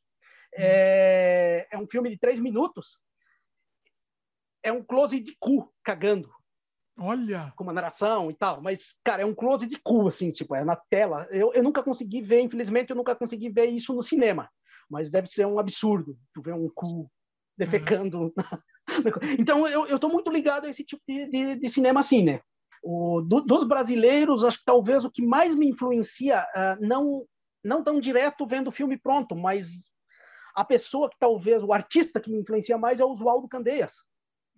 É, 0.55 1.67
é 1.71 1.79
um 1.79 1.87
filme 1.89 2.11
de 2.11 2.19
três 2.19 2.39
minutos 2.39 2.99
é 4.63 4.73
um 4.73 4.83
close 4.83 5.21
de 5.21 5.37
cu 5.39 5.73
cagando. 5.83 6.31
Olha! 6.99 7.53
Com 7.57 7.65
uma 7.65 7.73
narração 7.73 8.31
e 8.31 8.35
tal. 8.35 8.61
Mas, 8.61 8.97
cara, 9.05 9.23
é 9.23 9.27
um 9.27 9.35
close 9.35 9.67
de 9.67 9.79
cu, 9.79 10.09
assim, 10.09 10.33
tipo, 10.33 10.55
é 10.55 10.65
na 10.65 10.77
tela. 10.77 11.29
Eu, 11.31 11.53
eu 11.55 11.63
nunca 11.63 11.83
consegui 11.83 12.21
ver, 12.21 12.41
infelizmente, 12.41 12.91
eu 12.91 12.97
nunca 12.97 13.15
consegui 13.15 13.51
ver 13.51 13.67
isso 13.67 13.95
no 13.95 14.03
cinema. 14.03 14.51
Mas 14.91 15.11
deve 15.11 15.29
ser 15.29 15.47
um 15.47 15.59
absurdo, 15.59 16.19
tu 16.35 16.43
ver 16.43 16.55
um 16.55 16.69
cu 16.75 17.09
defecando. 17.57 18.23
Uhum. 18.23 18.33
então, 19.39 19.69
eu, 19.69 19.87
eu 19.87 19.99
tô 19.99 20.09
muito 20.09 20.31
ligado 20.31 20.65
a 20.65 20.71
esse 20.71 20.85
tipo 20.85 21.03
de, 21.07 21.31
de, 21.31 21.57
de 21.57 21.69
cinema 21.69 22.01
assim, 22.01 22.25
né? 22.25 22.41
O, 22.83 23.21
do, 23.21 23.43
dos 23.43 23.65
brasileiros, 23.65 24.45
acho 24.45 24.59
que 24.59 24.65
talvez 24.65 25.05
o 25.05 25.11
que 25.11 25.25
mais 25.25 25.55
me 25.55 25.69
influencia, 25.69 26.43
uh, 26.43 26.87
não, 26.87 27.27
não 27.63 27.83
tão 27.83 28.01
direto 28.01 28.47
vendo 28.47 28.69
o 28.69 28.73
filme 28.73 28.97
pronto, 28.97 29.37
mas 29.37 29.91
a 30.55 30.65
pessoa 30.65 31.11
que 31.11 31.17
talvez, 31.19 31.63
o 31.63 31.73
artista 31.73 32.21
que 32.21 32.31
me 32.31 32.39
influencia 32.39 32.79
mais 32.79 32.99
é 32.99 33.05
o 33.05 33.11
Oswaldo 33.11 33.49
Candeias. 33.49 34.05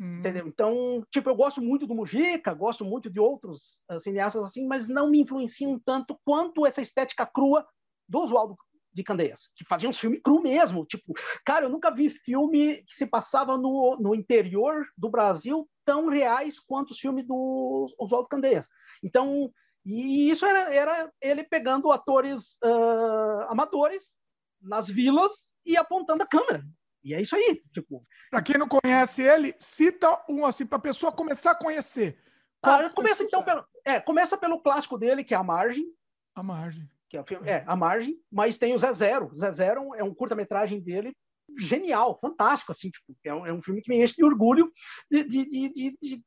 Hum. 0.00 0.20
Entendeu? 0.20 0.48
Então, 0.48 1.04
tipo, 1.10 1.28
eu 1.28 1.34
gosto 1.36 1.60
muito 1.60 1.86
do 1.86 1.94
Mujica, 1.94 2.54
gosto 2.54 2.86
muito 2.86 3.10
de 3.10 3.20
outros 3.20 3.82
uh, 3.90 4.00
cineastas 4.00 4.42
assim, 4.42 4.66
mas 4.66 4.88
não 4.88 5.10
me 5.10 5.20
influenciam 5.20 5.78
tanto 5.78 6.18
quanto 6.24 6.64
essa 6.64 6.80
estética 6.80 7.26
crua 7.26 7.66
do 8.08 8.18
Oswaldo 8.18 8.56
de 8.92 9.04
Candeias, 9.04 9.50
que 9.54 9.64
fazia 9.68 9.88
uns 9.88 9.98
filmes 9.98 10.20
cru 10.24 10.42
mesmo. 10.42 10.86
Tipo, 10.86 11.12
cara, 11.44 11.66
eu 11.66 11.68
nunca 11.68 11.90
vi 11.90 12.08
filme 12.08 12.82
que 12.84 12.94
se 12.94 13.06
passava 13.06 13.58
no, 13.58 13.98
no 14.00 14.14
interior 14.14 14.86
do 14.96 15.10
Brasil 15.10 15.68
tão 15.84 16.08
reais 16.08 16.58
quanto 16.58 16.92
os 16.92 16.98
filmes 16.98 17.24
do 17.24 17.86
Oswaldo 17.98 18.28
Candeias. 18.28 18.68
Então, 19.04 19.52
e 19.84 20.30
isso 20.30 20.46
era, 20.46 20.74
era 20.74 21.12
ele 21.20 21.44
pegando 21.44 21.92
atores 21.92 22.56
uh, 22.64 23.42
amadores 23.48 24.18
nas 24.60 24.88
vilas 24.88 25.50
e 25.64 25.76
apontando 25.76 26.22
a 26.22 26.26
câmera. 26.26 26.64
E 27.02 27.14
é 27.14 27.20
isso 27.20 27.34
aí. 27.34 27.62
Tipo, 27.72 28.04
para 28.30 28.42
quem 28.42 28.58
não 28.58 28.68
conhece 28.68 29.22
ele, 29.22 29.54
cita 29.58 30.22
um 30.28 30.44
assim 30.44 30.66
para 30.66 30.78
a 30.78 30.82
pessoa 30.82 31.12
começar 31.12 31.52
a 31.52 31.54
conhecer. 31.54 32.18
Ah, 32.62 32.90
começa 32.90 33.22
então 33.22 33.42
pelo, 33.42 33.64
é, 33.84 33.98
começa 34.00 34.36
pelo 34.36 34.60
clássico 34.60 34.98
dele 34.98 35.24
que 35.24 35.34
é 35.34 35.36
a 35.36 35.42
Margem. 35.42 35.86
A 36.34 36.42
Margem. 36.42 36.88
Que 37.08 37.16
é, 37.16 37.24
filme, 37.24 37.48
é 37.48 37.64
a 37.66 37.74
Margem, 37.74 38.20
mas 38.30 38.58
tem 38.58 38.74
o 38.74 38.78
Zé 38.78 38.92
Zero. 38.92 39.34
Zé 39.34 39.50
Zero 39.50 39.94
é 39.94 40.04
um 40.04 40.14
curta-metragem 40.14 40.80
dele 40.80 41.12
genial, 41.58 42.18
fantástico 42.20 42.70
assim, 42.70 42.90
tipo, 42.90 43.16
é 43.24 43.34
um, 43.34 43.46
é 43.46 43.52
um 43.52 43.60
filme 43.60 43.82
que 43.82 43.90
me 43.90 44.00
enche 44.00 44.14
de 44.14 44.24
orgulho 44.24 44.70
de, 45.10 45.24
de, 45.24 45.44
de, 45.48 45.96
de 46.00 46.24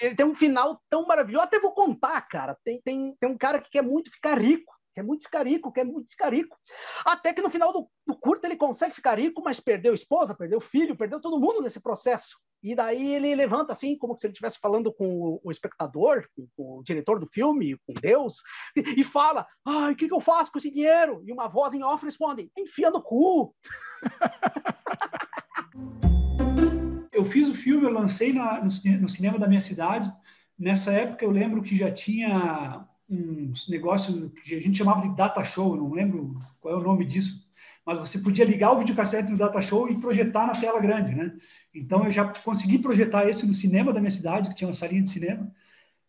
ele 0.00 0.14
tem 0.14 0.26
um 0.26 0.34
final 0.34 0.82
tão 0.88 1.06
maravilhoso. 1.06 1.42
Eu 1.42 1.46
até 1.46 1.60
vou 1.60 1.72
contar, 1.72 2.20
cara. 2.22 2.56
Tem, 2.64 2.80
tem, 2.82 3.14
tem 3.20 3.30
um 3.30 3.36
cara 3.36 3.60
que 3.60 3.70
quer 3.70 3.82
muito 3.82 4.10
ficar 4.10 4.40
rico 4.40 4.72
quer 4.94 5.02
muito 5.02 5.24
ficar 5.24 5.46
rico, 5.46 5.72
quer 5.72 5.84
muito 5.84 6.10
ficar 6.10 6.32
rico. 6.32 6.56
Até 7.04 7.32
que 7.32 7.42
no 7.42 7.50
final 7.50 7.72
do, 7.72 7.88
do 8.06 8.16
curto 8.16 8.44
ele 8.44 8.56
consegue 8.56 8.94
ficar 8.94 9.18
rico, 9.18 9.42
mas 9.44 9.60
perdeu 9.60 9.94
esposa, 9.94 10.34
perdeu 10.34 10.60
filho, 10.60 10.96
perdeu 10.96 11.20
todo 11.20 11.40
mundo 11.40 11.62
nesse 11.62 11.80
processo. 11.80 12.36
E 12.62 12.74
daí 12.74 13.14
ele 13.14 13.34
levanta 13.34 13.72
assim, 13.72 13.96
como 13.96 14.16
se 14.16 14.26
ele 14.26 14.32
estivesse 14.32 14.58
falando 14.60 14.92
com 14.92 15.40
o, 15.42 15.50
espectador, 15.50 16.26
com, 16.56 16.78
o 16.78 16.82
diretor 16.82 17.18
do 17.18 17.26
filme, 17.26 17.76
com 17.86 17.94
Deus, 17.94 18.36
e, 18.76 19.00
e 19.00 19.04
fala: 19.04 19.46
Ai, 19.64 19.92
o 19.92 19.96
que, 19.96 20.06
que, 20.06 20.14
eu 20.14 20.20
faço 20.20 20.52
com 20.52 20.58
esse 20.58 20.70
dinheiro? 20.70 21.22
E 21.24 21.32
uma 21.32 21.48
voz 21.48 21.72
em 21.72 21.82
off 21.82 22.04
responde: 22.04 22.50
Enfia 22.58 22.90
no 22.90 23.02
cu. 23.02 23.54
eu 27.12 27.24
fiz 27.24 27.48
o 27.48 27.54
filme, 27.54 27.86
eu 27.86 27.92
lancei 27.92 28.32
na, 28.32 28.58
no, 28.58 28.68
no 29.00 29.08
cinema 29.08 29.38
da 29.38 29.48
minha 29.48 29.60
cidade. 29.60 30.12
Nessa 30.58 30.92
época 30.92 31.24
eu 31.24 31.30
lembro 31.30 31.62
que 31.62 31.74
já 31.74 31.90
tinha 31.90 32.86
um 33.10 33.52
negócio 33.68 34.30
que 34.44 34.54
a 34.54 34.60
gente 34.60 34.78
chamava 34.78 35.02
de 35.02 35.16
data 35.16 35.42
show, 35.42 35.76
não 35.76 35.92
lembro 35.92 36.40
qual 36.60 36.74
é 36.74 36.76
o 36.76 36.82
nome 36.82 37.04
disso, 37.04 37.48
mas 37.84 37.98
você 37.98 38.20
podia 38.20 38.44
ligar 38.44 38.72
o 38.72 38.78
videocassete 38.78 39.30
no 39.32 39.38
data 39.38 39.60
show 39.60 39.90
e 39.90 39.98
projetar 39.98 40.46
na 40.46 40.54
tela 40.54 40.80
grande, 40.80 41.14
né? 41.14 41.32
Então 41.74 42.04
eu 42.04 42.12
já 42.12 42.24
consegui 42.24 42.78
projetar 42.78 43.28
esse 43.28 43.46
no 43.46 43.54
cinema 43.54 43.92
da 43.92 44.00
minha 44.00 44.10
cidade, 44.10 44.48
que 44.48 44.54
tinha 44.54 44.68
uma 44.68 44.74
salinha 44.74 45.02
de 45.02 45.10
cinema. 45.10 45.52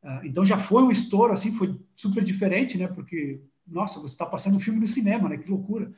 Ah, 0.04 0.22
então 0.24 0.46
já 0.46 0.58
foi 0.58 0.84
um 0.84 0.92
estouro, 0.92 1.34
assim, 1.34 1.52
foi 1.54 1.80
super 1.96 2.24
diferente, 2.24 2.78
né? 2.78 2.88
Porque, 2.88 3.42
nossa, 3.66 4.00
você 4.00 4.14
está 4.14 4.26
passando 4.26 4.58
um 4.58 4.60
filme 4.60 4.80
no 4.80 4.88
cinema, 4.88 5.30
né? 5.30 5.38
Que 5.38 5.50
loucura. 5.50 5.92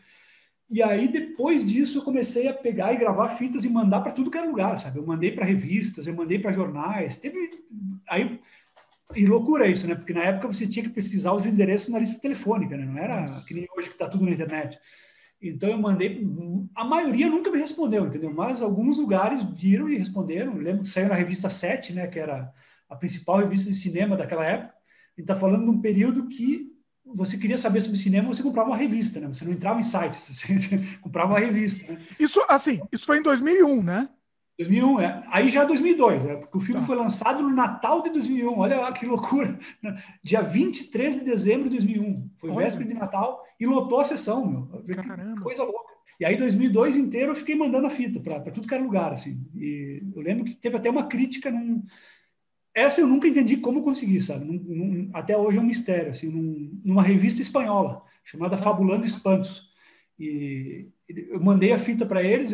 E 0.69 0.81
aí, 0.81 1.07
depois 1.07 1.65
disso, 1.65 1.99
eu 1.99 2.03
comecei 2.03 2.47
a 2.47 2.53
pegar 2.53 2.93
e 2.93 2.97
gravar 2.97 3.29
fitas 3.29 3.65
e 3.65 3.69
mandar 3.69 4.01
para 4.01 4.11
tudo 4.11 4.31
que 4.31 4.37
era 4.37 4.47
lugar, 4.47 4.77
sabe? 4.77 4.99
Eu 4.99 5.05
mandei 5.05 5.31
para 5.31 5.45
revistas, 5.45 6.07
eu 6.07 6.15
mandei 6.15 6.39
para 6.39 6.53
jornais. 6.53 7.17
Teve. 7.17 7.63
Aí. 8.09 8.39
E 9.15 9.25
loucura 9.25 9.67
isso, 9.67 9.87
né? 9.87 9.95
Porque 9.95 10.13
na 10.13 10.23
época 10.23 10.47
você 10.47 10.67
tinha 10.67 10.83
que 10.83 10.91
pesquisar 10.91 11.33
os 11.33 11.45
endereços 11.45 11.89
na 11.89 11.99
lista 11.99 12.21
telefônica, 12.21 12.75
né? 12.75 12.85
Não 12.85 12.97
era 12.97 13.25
que 13.47 13.53
nem 13.53 13.67
hoje 13.75 13.89
que 13.89 13.95
está 13.95 14.07
tudo 14.07 14.25
na 14.25 14.31
internet. 14.31 14.79
Então 15.41 15.69
eu 15.69 15.77
mandei, 15.77 16.25
a 16.73 16.85
maioria 16.85 17.29
nunca 17.29 17.51
me 17.51 17.59
respondeu, 17.59 18.05
entendeu? 18.05 18.33
Mas 18.33 18.61
alguns 18.61 18.97
lugares 18.97 19.43
viram 19.43 19.89
e 19.89 19.97
responderam. 19.97 20.55
Eu 20.55 20.61
lembro 20.61 20.83
que 20.83 20.89
saiu 20.89 21.09
na 21.09 21.15
revista 21.15 21.49
7, 21.49 21.93
né, 21.93 22.07
que 22.07 22.17
era 22.17 22.51
a 22.89 22.95
principal 22.95 23.39
revista 23.39 23.69
de 23.69 23.75
cinema 23.75 24.15
daquela 24.15 24.45
época. 24.45 24.73
A 24.73 25.21
gente 25.21 25.29
está 25.29 25.35
falando 25.35 25.65
de 25.65 25.71
um 25.71 25.81
período 25.81 26.27
que 26.27 26.71
você 27.05 27.37
queria 27.37 27.57
saber 27.57 27.81
sobre 27.81 27.99
cinema, 27.99 28.33
você 28.33 28.41
comprava 28.41 28.69
uma 28.69 28.77
revista, 28.77 29.19
né? 29.19 29.27
Você 29.27 29.43
não 29.43 29.51
entrava 29.51 29.79
em 29.79 29.83
sites, 29.83 30.29
você 30.47 30.97
comprava 31.01 31.33
uma 31.33 31.39
revista. 31.39 31.91
Né? 31.91 31.99
Isso, 32.17 32.43
assim, 32.47 32.79
isso 32.91 33.05
foi 33.05 33.19
em 33.19 33.21
2001, 33.23 33.83
né? 33.83 34.09
2001, 34.57 34.99
é. 34.99 35.23
Aí 35.27 35.49
já 35.49 35.63
é 35.63 35.65
2002, 35.65 36.23
né? 36.23 36.35
porque 36.35 36.57
o 36.57 36.61
filme 36.61 36.81
tá. 36.81 36.87
foi 36.87 36.95
lançado 36.95 37.41
no 37.41 37.49
Natal 37.49 38.03
de 38.03 38.11
2001. 38.11 38.57
Olha 38.57 38.79
lá 38.79 38.91
que 38.91 39.05
loucura. 39.05 39.57
Dia 40.23 40.41
23 40.41 41.19
de 41.19 41.25
dezembro 41.25 41.69
de 41.69 41.77
2001. 41.77 42.29
Foi 42.37 42.49
Olha. 42.51 42.59
véspera 42.59 42.87
de 42.87 42.93
Natal 42.93 43.43
e 43.59 43.65
lotou 43.65 43.99
a 43.99 44.03
sessão, 44.03 44.45
meu. 44.45 44.83
Caramba. 44.95 45.41
Coisa 45.41 45.63
louca. 45.63 45.93
E 46.19 46.25
aí, 46.25 46.37
2002 46.37 46.95
inteiro, 46.95 47.31
eu 47.31 47.35
fiquei 47.35 47.55
mandando 47.55 47.87
a 47.87 47.89
fita 47.89 48.19
para 48.19 48.39
tudo 48.51 48.67
que 48.67 48.73
era 48.73 48.83
lugar, 48.83 49.11
assim. 49.11 49.43
E 49.55 50.03
eu 50.15 50.21
lembro 50.21 50.45
que 50.45 50.55
teve 50.55 50.77
até 50.77 50.89
uma 50.89 51.07
crítica 51.07 51.49
num... 51.49 51.83
Essa 52.75 53.01
eu 53.01 53.07
nunca 53.07 53.27
entendi 53.27 53.57
como 53.57 53.83
conseguir, 53.83 54.21
sabe? 54.21 54.45
Num, 54.45 54.53
num, 54.53 55.09
até 55.13 55.37
hoje 55.37 55.57
é 55.57 55.61
um 55.61 55.65
mistério, 55.65 56.11
assim, 56.11 56.71
numa 56.83 57.03
revista 57.03 57.41
espanhola, 57.41 58.03
chamada 58.23 58.57
Fabulando 58.57 59.05
Espantos. 59.05 59.69
E 60.19 60.87
eu 61.09 61.39
mandei 61.39 61.71
a 61.71 61.79
fita 61.79 62.05
para 62.05 62.23
eles, 62.23 62.51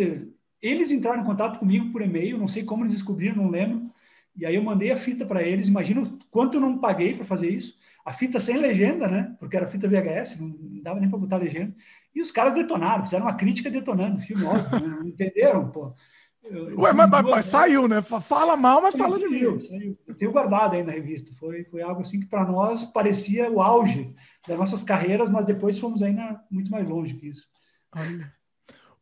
eles 0.61 0.91
entraram 0.91 1.21
em 1.21 1.25
contato 1.25 1.59
comigo 1.59 1.91
por 1.91 2.01
e-mail, 2.01 2.37
não 2.37 2.47
sei 2.47 2.63
como 2.63 2.83
eles 2.83 2.93
descobriram, 2.93 3.35
não 3.35 3.49
lembro. 3.49 3.89
E 4.35 4.45
aí 4.45 4.55
eu 4.55 4.63
mandei 4.63 4.91
a 4.91 4.97
fita 4.97 5.25
para 5.25 5.43
eles. 5.43 5.67
Imagina 5.67 6.01
quanto 6.29 6.55
eu 6.55 6.61
não 6.61 6.77
paguei 6.77 7.13
para 7.13 7.25
fazer 7.25 7.49
isso. 7.49 7.77
A 8.05 8.13
fita 8.13 8.39
sem 8.39 8.57
legenda, 8.57 9.07
né? 9.07 9.35
Porque 9.39 9.55
era 9.55 9.69
fita 9.69 9.87
VHS, 9.87 10.39
não 10.39 10.55
dava 10.81 10.99
nem 10.99 11.09
para 11.09 11.19
botar 11.19 11.37
legenda. 11.37 11.75
E 12.15 12.21
os 12.21 12.31
caras 12.31 12.53
detonaram, 12.53 13.03
fizeram 13.03 13.25
uma 13.25 13.35
crítica 13.35 13.69
detonando 13.69 14.17
o 14.17 14.21
filme, 14.21 14.43
óbvio, 14.43 14.79
né? 14.79 14.95
não 14.99 15.07
entenderam, 15.07 15.69
pô. 15.69 15.93
Eu, 16.41 16.79
Ué, 16.79 16.93
mas, 16.93 17.09
mas, 17.09 17.25
mas, 17.25 17.45
saiu, 17.45 17.87
né? 17.87 18.01
Fala 18.01 18.55
mal, 18.55 18.81
mas 18.81 18.95
fala 18.95 19.19
de 19.19 19.27
mim. 19.27 19.59
Saiu. 19.59 19.97
Eu 20.07 20.15
tenho 20.15 20.31
guardado 20.31 20.75
aí 20.75 20.83
na 20.83 20.93
revista. 20.93 21.33
Foi, 21.37 21.65
foi 21.65 21.81
algo 21.81 22.01
assim 22.01 22.19
que 22.19 22.27
para 22.27 22.45
nós 22.45 22.85
parecia 22.85 23.51
o 23.51 23.61
auge 23.61 24.15
das 24.47 24.57
nossas 24.57 24.81
carreiras, 24.81 25.29
mas 25.29 25.45
depois 25.45 25.77
fomos 25.77 26.01
ainda 26.01 26.41
muito 26.49 26.71
mais 26.71 26.87
longe 26.87 27.15
que 27.15 27.27
isso. 27.27 27.45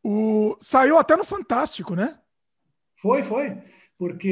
O... 0.07 0.55
Saiu 0.61 0.97
até 0.97 1.17
no 1.17 1.25
Fantástico, 1.25 1.93
né? 1.93 2.17
Foi, 2.95 3.23
foi. 3.23 3.57
Porque. 3.97 4.29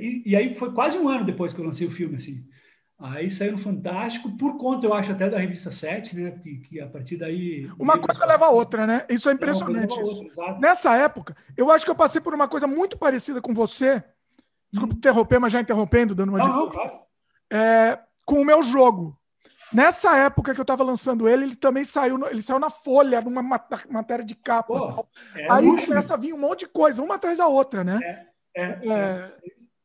E, 0.00 0.30
e, 0.30 0.34
aí 0.34 0.54
foi 0.54 0.72
quase 0.72 0.96
um 0.98 1.06
ano 1.06 1.22
depois 1.22 1.52
que 1.52 1.60
eu 1.60 1.66
lancei 1.66 1.86
o 1.86 1.90
filme, 1.90 2.16
assim. 2.16 2.48
Aí 2.98 3.30
saiu 3.30 3.52
no 3.52 3.58
Fantástico, 3.58 4.34
por 4.38 4.56
conta, 4.56 4.86
eu 4.86 4.94
acho, 4.94 5.12
até 5.12 5.28
da 5.28 5.38
revista 5.38 5.70
7, 5.70 6.16
né? 6.16 6.30
Que, 6.42 6.56
que 6.60 6.80
a 6.80 6.88
partir 6.88 7.18
daí. 7.18 7.70
Uma 7.78 7.98
coisa 7.98 8.24
leva 8.24 8.46
a 8.46 8.50
outra, 8.50 8.86
né? 8.86 9.04
Isso 9.10 9.28
é 9.28 9.34
impressionante. 9.34 10.00
Outra, 10.00 10.58
Nessa 10.58 10.96
época, 10.96 11.36
eu 11.54 11.70
acho 11.70 11.84
que 11.84 11.90
eu 11.90 11.96
passei 11.96 12.22
por 12.22 12.32
uma 12.32 12.48
coisa 12.48 12.66
muito 12.66 12.96
parecida 12.96 13.42
com 13.42 13.52
você. 13.52 14.02
Desculpa 14.72 14.94
hum. 14.94 14.96
interromper, 14.96 15.38
mas 15.38 15.52
já 15.52 15.60
interrompendo, 15.60 16.14
dando 16.14 16.30
uma 16.30 16.38
não, 16.38 16.48
não, 16.48 16.70
claro. 16.70 17.00
é, 17.52 17.98
com 18.24 18.40
o 18.40 18.46
meu 18.46 18.62
jogo. 18.62 19.14
Nessa 19.72 20.16
época 20.16 20.54
que 20.54 20.60
eu 20.60 20.62
estava 20.62 20.82
lançando 20.82 21.28
ele, 21.28 21.44
ele 21.44 21.56
também 21.56 21.84
saiu, 21.84 22.18
ele 22.28 22.40
saiu 22.40 22.58
na 22.58 22.70
Folha, 22.70 23.20
numa 23.20 23.42
matéria 23.42 24.24
de 24.24 24.34
capa. 24.34 25.04
É 25.34 25.50
Aí 25.50 25.66
luxo, 25.66 25.86
começa 25.86 26.14
a 26.14 26.16
vir 26.16 26.32
um 26.32 26.38
monte 26.38 26.60
de 26.60 26.68
coisa, 26.68 27.02
uma 27.02 27.16
atrás 27.16 27.38
da 27.38 27.46
outra, 27.46 27.84
né? 27.84 27.98
É, 28.02 28.62
é, 28.62 28.78
é, 28.88 29.32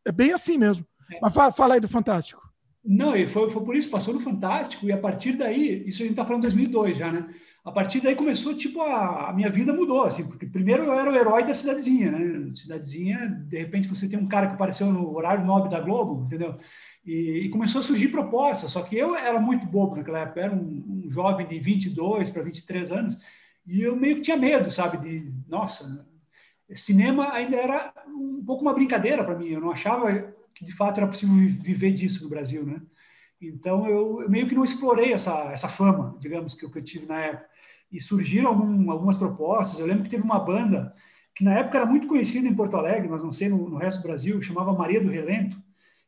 é 0.05 0.11
bem 0.11 0.31
assim 0.31 0.57
mesmo. 0.57 0.85
É. 1.11 1.19
Mas 1.21 1.33
fala, 1.33 1.51
fala, 1.51 1.73
aí 1.73 1.79
do 1.79 1.87
Fantástico. 1.87 2.41
Não, 2.83 3.15
e 3.15 3.25
foi, 3.27 3.49
foi 3.49 3.63
por 3.63 3.75
isso, 3.75 3.89
passou 3.89 4.13
no 4.13 4.19
Fantástico, 4.19 4.85
e 4.85 4.91
a 4.91 4.97
partir 4.97 5.33
daí, 5.33 5.83
isso 5.87 6.01
a 6.01 6.05
gente 6.05 6.11
está 6.11 6.25
falando 6.25 6.41
em 6.41 6.47
2002 6.47 6.97
já, 6.97 7.11
né? 7.11 7.29
A 7.63 7.71
partir 7.71 8.01
daí 8.01 8.13
começou, 8.13 8.53
tipo, 8.53 8.81
a, 8.81 9.29
a, 9.29 9.33
minha 9.33 9.49
vida 9.49 9.71
mudou, 9.71 10.03
assim, 10.03 10.27
porque 10.27 10.45
primeiro 10.45 10.83
eu 10.83 10.93
era 10.93 11.09
o 11.09 11.15
herói 11.15 11.45
da 11.45 11.53
cidadezinha, 11.53 12.11
né? 12.11 12.51
Cidadezinha, 12.51 13.29
de 13.47 13.57
repente 13.57 13.87
você 13.87 14.09
tem 14.09 14.19
um 14.19 14.27
cara 14.27 14.47
que 14.47 14.55
apareceu 14.55 14.87
no 14.87 15.15
horário 15.15 15.45
nobre 15.45 15.69
da 15.69 15.79
Globo, 15.79 16.25
entendeu? 16.25 16.57
E, 17.05 17.45
e, 17.45 17.49
começou 17.49 17.81
a 17.81 17.83
surgir 17.83 18.07
propostas, 18.07 18.71
só 18.71 18.81
que 18.81 18.95
eu 18.97 19.15
era 19.15 19.39
muito 19.39 19.65
bobo 19.65 19.95
naquela 19.95 20.19
época, 20.19 20.41
era 20.41 20.53
um, 20.55 21.03
um 21.05 21.09
jovem 21.09 21.45
de 21.45 21.59
22 21.59 22.29
para 22.29 22.43
23 22.43 22.91
anos, 22.91 23.17
e 23.67 23.81
eu 23.81 23.95
meio 23.95 24.15
que 24.17 24.21
tinha 24.21 24.37
medo, 24.37 24.71
sabe, 24.71 24.97
de, 24.97 25.29
nossa, 25.47 26.07
cinema 26.73 27.33
ainda 27.33 27.57
era 27.57 27.93
um 28.07 28.43
pouco 28.45 28.61
uma 28.61 28.73
brincadeira 28.73 29.23
para 29.23 29.37
mim, 29.37 29.49
eu 29.49 29.59
não 29.59 29.71
achava 29.71 30.33
que 30.53 30.63
de 30.63 30.73
fato 30.73 30.99
era 30.99 31.07
possível 31.07 31.35
viver 31.35 31.91
disso 31.91 32.23
no 32.23 32.29
Brasil, 32.29 32.65
né? 32.65 32.81
Então 33.41 33.87
eu, 33.87 34.21
eu 34.21 34.29
meio 34.29 34.47
que 34.47 34.55
não 34.55 34.63
explorei 34.63 35.11
essa, 35.11 35.51
essa 35.51 35.67
fama, 35.67 36.17
digamos, 36.19 36.53
que 36.53 36.63
eu, 36.63 36.71
que 36.71 36.79
eu 36.79 36.83
tive 36.83 37.05
na 37.05 37.19
época. 37.19 37.49
E 37.91 38.01
surgiram 38.01 38.49
algum, 38.49 38.89
algumas 38.89 39.17
propostas, 39.17 39.79
eu 39.79 39.85
lembro 39.85 40.03
que 40.03 40.09
teve 40.09 40.23
uma 40.23 40.39
banda 40.39 40.93
que 41.35 41.43
na 41.43 41.53
época 41.53 41.77
era 41.77 41.85
muito 41.85 42.07
conhecida 42.07 42.47
em 42.47 42.55
Porto 42.55 42.77
Alegre, 42.77 43.09
mas 43.09 43.23
não 43.23 43.31
sei 43.31 43.49
no, 43.49 43.69
no 43.69 43.77
resto 43.77 44.01
do 44.01 44.07
Brasil, 44.07 44.41
chamava 44.41 44.73
Maria 44.73 45.01
do 45.01 45.09
Relento, 45.09 45.61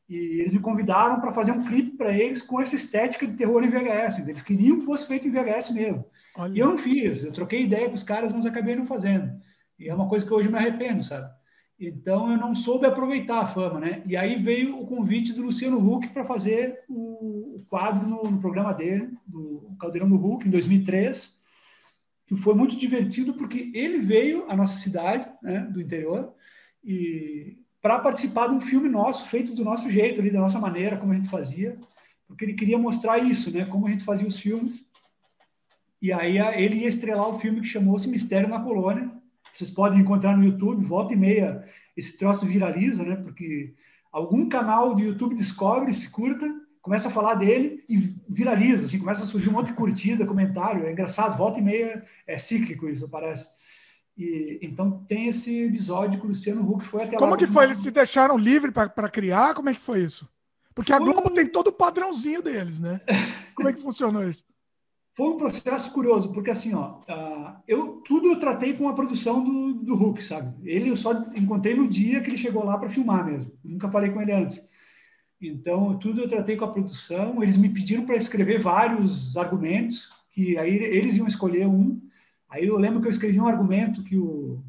e 0.08 0.40
eles 0.40 0.54
me 0.54 0.60
convidaram 0.60 1.20
para 1.20 1.34
fazer 1.34 1.52
um 1.52 1.66
clipe 1.66 1.98
para 1.98 2.16
eles 2.16 2.42
com 2.42 2.62
essa 2.62 2.76
estética 2.76 3.26
de 3.26 3.34
terror 3.34 3.64
em 3.64 3.70
VHS. 3.70 4.20
Eles 4.20 4.42
queriam 4.42 4.80
que 4.80 4.86
fosse 4.86 5.08
feito 5.08 5.28
em 5.28 5.32
VHS 5.32 5.72
mesmo. 5.72 6.06
Olha. 6.38 6.54
E 6.54 6.60
eu 6.60 6.68
não 6.68 6.78
fiz. 6.78 7.24
Eu 7.24 7.32
troquei 7.32 7.64
ideia 7.64 7.88
com 7.88 7.96
os 7.96 8.04
caras, 8.04 8.32
mas 8.32 8.46
acabei 8.46 8.76
não 8.76 8.86
fazendo. 8.86 9.40
E 9.80 9.90
é 9.90 9.96
uma 9.96 10.08
coisa 10.08 10.26
que 10.26 10.34
hoje 10.34 10.50
me 10.50 10.58
arrependo, 10.58 11.04
sabe? 11.04 11.34
Então 11.80 12.32
eu 12.32 12.38
não 12.38 12.56
soube 12.56 12.86
aproveitar 12.86 13.40
a 13.40 13.48
fama, 13.48 13.80
né? 13.80 14.04
E 14.06 14.16
aí 14.16 14.36
veio 14.36 14.80
o 14.80 14.86
convite 14.86 15.34
do 15.34 15.42
Luciano 15.42 15.78
Huck 15.78 16.10
para 16.10 16.24
fazer 16.24 16.84
o, 16.88 17.66
quadro 17.70 18.08
no, 18.08 18.24
no, 18.24 18.40
programa 18.40 18.74
dele, 18.74 19.12
do 19.26 19.76
Caldeirão 19.80 20.08
do 20.08 20.16
Huck, 20.16 20.48
em 20.48 20.52
2003, 20.52 21.38
que 22.28 22.38
foi 22.38 22.54
muito 22.56 22.78
divertido 22.78 23.34
porque 23.34 23.72
ele 23.74 23.98
veio 23.98 24.50
à 24.50 24.56
nossa 24.56 24.78
cidade, 24.78 25.30
né, 25.42 25.62
do 25.72 25.82
interior, 25.82 26.34
e 26.84 27.58
para 27.86 28.00
participar 28.00 28.48
de 28.48 28.56
um 28.56 28.60
filme 28.60 28.90
nosso, 28.90 29.28
feito 29.28 29.54
do 29.54 29.64
nosso 29.64 29.92
jeito, 29.92 30.20
ali, 30.20 30.32
da 30.32 30.40
nossa 30.40 30.58
maneira, 30.58 30.98
como 30.98 31.12
a 31.12 31.16
gente 31.16 31.30
fazia, 31.30 31.78
porque 32.28 32.44
ele 32.44 32.56
queria 32.56 32.80
mostrar 32.80 33.20
isso, 33.20 33.52
né? 33.52 33.64
Como 33.66 33.86
a 33.86 33.92
gente 33.92 34.04
fazia 34.04 34.28
os 34.28 34.40
filmes. 34.40 34.84
E 36.02 36.12
aí 36.12 36.40
ele 36.60 36.78
ia 36.78 36.90
estrelar 36.90 37.30
o 37.30 37.38
filme 37.38 37.62
que 37.62 37.68
chamou-se 37.68 38.10
Mistério 38.10 38.50
na 38.50 38.60
Colônia. 38.60 39.12
Vocês 39.54 39.70
podem 39.70 40.00
encontrar 40.00 40.36
no 40.36 40.44
YouTube, 40.44 40.84
volta 40.84 41.14
e 41.14 41.16
meia, 41.16 41.64
esse 41.96 42.18
troço 42.18 42.48
viraliza, 42.48 43.04
né? 43.04 43.18
Porque 43.18 43.76
algum 44.12 44.50
canal 44.50 44.96
do 44.96 45.04
YouTube 45.04 45.36
descobre, 45.36 45.94
se 45.94 46.12
curta, 46.12 46.52
começa 46.82 47.10
a 47.10 47.12
falar 47.12 47.36
dele 47.36 47.84
e 47.88 47.98
viraliza, 48.28 48.86
assim, 48.86 48.98
começa 48.98 49.26
a 49.26 49.28
surgir 49.28 49.50
um 49.50 49.54
monte 49.54 49.68
de 49.68 49.74
curtida, 49.74 50.26
comentário. 50.26 50.88
É 50.88 50.92
engraçado, 50.92 51.38
volta 51.38 51.60
e 51.60 51.62
meia 51.62 52.04
é 52.26 52.40
cíclico 52.40 52.90
isso, 52.90 53.08
parece. 53.08 53.46
E, 54.18 54.60
então 54.62 55.04
tem 55.08 55.28
esse 55.28 55.64
episódio 55.64 56.20
que 56.20 56.26
o 56.26 56.30
Luciano 56.30 56.70
Huck 56.70 56.86
foi 56.86 57.04
até 57.04 57.18
Como 57.18 57.32
lá. 57.32 57.38
Como 57.38 57.48
que 57.48 57.54
foi? 57.54 57.66
Eles 57.66 57.78
se 57.78 57.92
deixaram 57.92 58.38
livre 58.38 58.72
para 58.72 59.10
criar? 59.10 59.54
Como 59.54 59.70
é 59.70 59.74
que 59.74 59.82
foi 59.82 60.02
isso? 60.02 60.28
Porque 60.74 60.94
foi... 60.94 61.02
a 61.02 61.06
Globo 61.06 61.30
tem 61.30 61.48
todo 61.48 61.68
o 61.68 61.74
padrãozinho 61.74 62.42
deles, 62.42 62.80
né? 62.80 63.02
Como 63.56 63.70
é 63.70 63.74
que 63.74 63.82
funcionou 63.82 64.28
isso? 64.28 64.44
Foi 65.18 65.30
um 65.30 65.38
processo 65.38 65.94
curioso, 65.94 66.34
porque 66.34 66.52
assim, 66.52 66.74
ó, 66.74 66.98
eu 67.66 68.02
tudo 68.04 68.28
eu 68.28 68.38
tratei 68.38 68.74
com 68.74 68.90
a 68.90 68.94
produção 68.94 69.42
do, 69.42 69.74
do 69.74 69.96
Hulk, 69.96 70.22
sabe? 70.22 70.54
Ele 70.70 70.90
eu 70.90 70.96
só 70.98 71.14
encontrei 71.34 71.74
no 71.74 71.88
dia 71.88 72.20
que 72.20 72.30
ele 72.30 72.38
chegou 72.38 72.66
lá 72.66 72.78
para 72.78 72.90
filmar 72.90 73.26
mesmo. 73.26 73.50
nunca 73.64 73.90
falei 73.90 74.10
com 74.10 74.22
ele 74.22 74.34
antes. 74.34 74.68
Então, 75.42 75.98
tudo 76.00 76.22
eu 76.22 76.28
tratei 76.28 76.58
com 76.58 76.66
a 76.66 76.72
produção. 76.72 77.42
Eles 77.42 77.56
me 77.56 77.70
pediram 77.70 78.06
para 78.06 78.18
escrever 78.18 78.60
vários 78.60 79.38
argumentos 79.38 80.12
que 80.30 80.58
aí 80.58 80.76
eles 80.76 81.16
iam 81.16 81.28
escolher 81.28 81.66
um. 81.66 82.02
Aí 82.56 82.68
eu 82.68 82.78
lembro 82.78 83.02
que 83.02 83.08
eu 83.08 83.12
escrevi 83.12 83.38
um 83.38 83.48
argumento 83.48 84.02
que 84.02 84.16
o, 84.16 84.64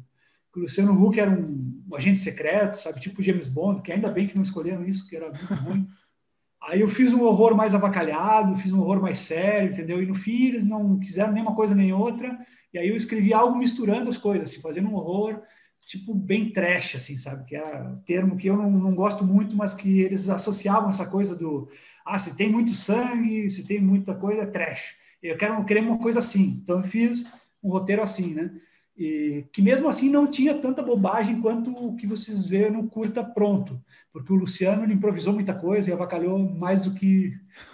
que 0.51 0.59
o 0.59 0.63
Luciano 0.63 0.91
Huck 0.91 1.17
era 1.17 1.31
um, 1.31 1.81
um, 1.89 1.95
agente 1.95 2.19
secreto, 2.19 2.75
sabe, 2.75 2.99
tipo 2.99 3.23
James 3.23 3.47
Bond, 3.47 3.81
que 3.81 3.93
ainda 3.93 4.11
bem 4.11 4.27
que 4.27 4.35
não 4.35 4.43
escolheram 4.43 4.85
isso, 4.85 5.07
que 5.07 5.15
era 5.15 5.27
muito 5.27 5.53
ruim. 5.53 5.87
Aí 6.61 6.81
eu 6.81 6.89
fiz 6.89 7.13
um 7.13 7.23
horror 7.23 7.55
mais 7.55 7.73
avacalhado, 7.73 8.57
fiz 8.57 8.73
um 8.73 8.81
horror 8.81 9.01
mais 9.01 9.19
sério, 9.19 9.71
entendeu? 9.71 10.03
E 10.03 10.05
no 10.05 10.13
fim 10.13 10.47
eles 10.47 10.65
não 10.65 10.99
quiseram 10.99 11.31
nem 11.31 11.41
uma 11.41 11.55
coisa 11.55 11.73
nem 11.73 11.93
outra. 11.93 12.37
E 12.73 12.77
aí 12.77 12.89
eu 12.89 12.95
escrevi 12.95 13.33
algo 13.33 13.57
misturando 13.57 14.09
as 14.09 14.17
coisas, 14.17 14.49
assim, 14.49 14.59
fazendo 14.59 14.89
um 14.89 14.95
horror 14.95 15.41
tipo 15.85 16.13
bem 16.13 16.51
trash, 16.51 16.95
assim, 16.95 17.15
sabe? 17.15 17.45
Que 17.45 17.55
é 17.55 17.79
um 17.79 17.99
termo 17.99 18.35
que 18.35 18.47
eu 18.47 18.57
não, 18.57 18.69
não 18.69 18.93
gosto 18.93 19.23
muito, 19.23 19.55
mas 19.55 19.73
que 19.73 20.01
eles 20.01 20.29
associavam 20.29 20.89
essa 20.89 21.09
coisa 21.09 21.37
do 21.37 21.69
ah, 22.05 22.19
se 22.19 22.35
tem 22.35 22.49
muito 22.49 22.71
sangue, 22.71 23.49
se 23.49 23.65
tem 23.65 23.79
muita 23.79 24.13
coisa, 24.13 24.41
é 24.41 24.45
trash. 24.45 24.95
Eu 25.23 25.37
quero 25.37 25.63
querer 25.63 25.81
uma 25.81 25.99
coisa 25.99 26.19
assim. 26.19 26.59
Então 26.61 26.79
eu 26.79 26.83
fiz 26.83 27.23
um 27.63 27.69
roteiro 27.69 28.01
assim, 28.01 28.33
né? 28.33 28.51
E 28.97 29.45
que 29.53 29.61
mesmo 29.61 29.87
assim 29.87 30.09
não 30.09 30.25
tinha 30.25 30.55
tanta 30.55 30.81
bobagem 30.81 31.39
quanto 31.39 31.71
o 31.71 31.95
que 31.95 32.07
vocês 32.07 32.47
vê 32.47 32.69
no 32.69 32.87
curta 32.87 33.23
pronto, 33.23 33.79
porque 34.11 34.33
o 34.33 34.35
Luciano 34.35 34.83
ele 34.83 34.93
improvisou 34.93 35.33
muita 35.33 35.53
coisa 35.53 35.89
e 35.89 35.93
avacalhou 35.93 36.39
mais 36.39 36.83
do 36.83 36.93
que 36.95 37.31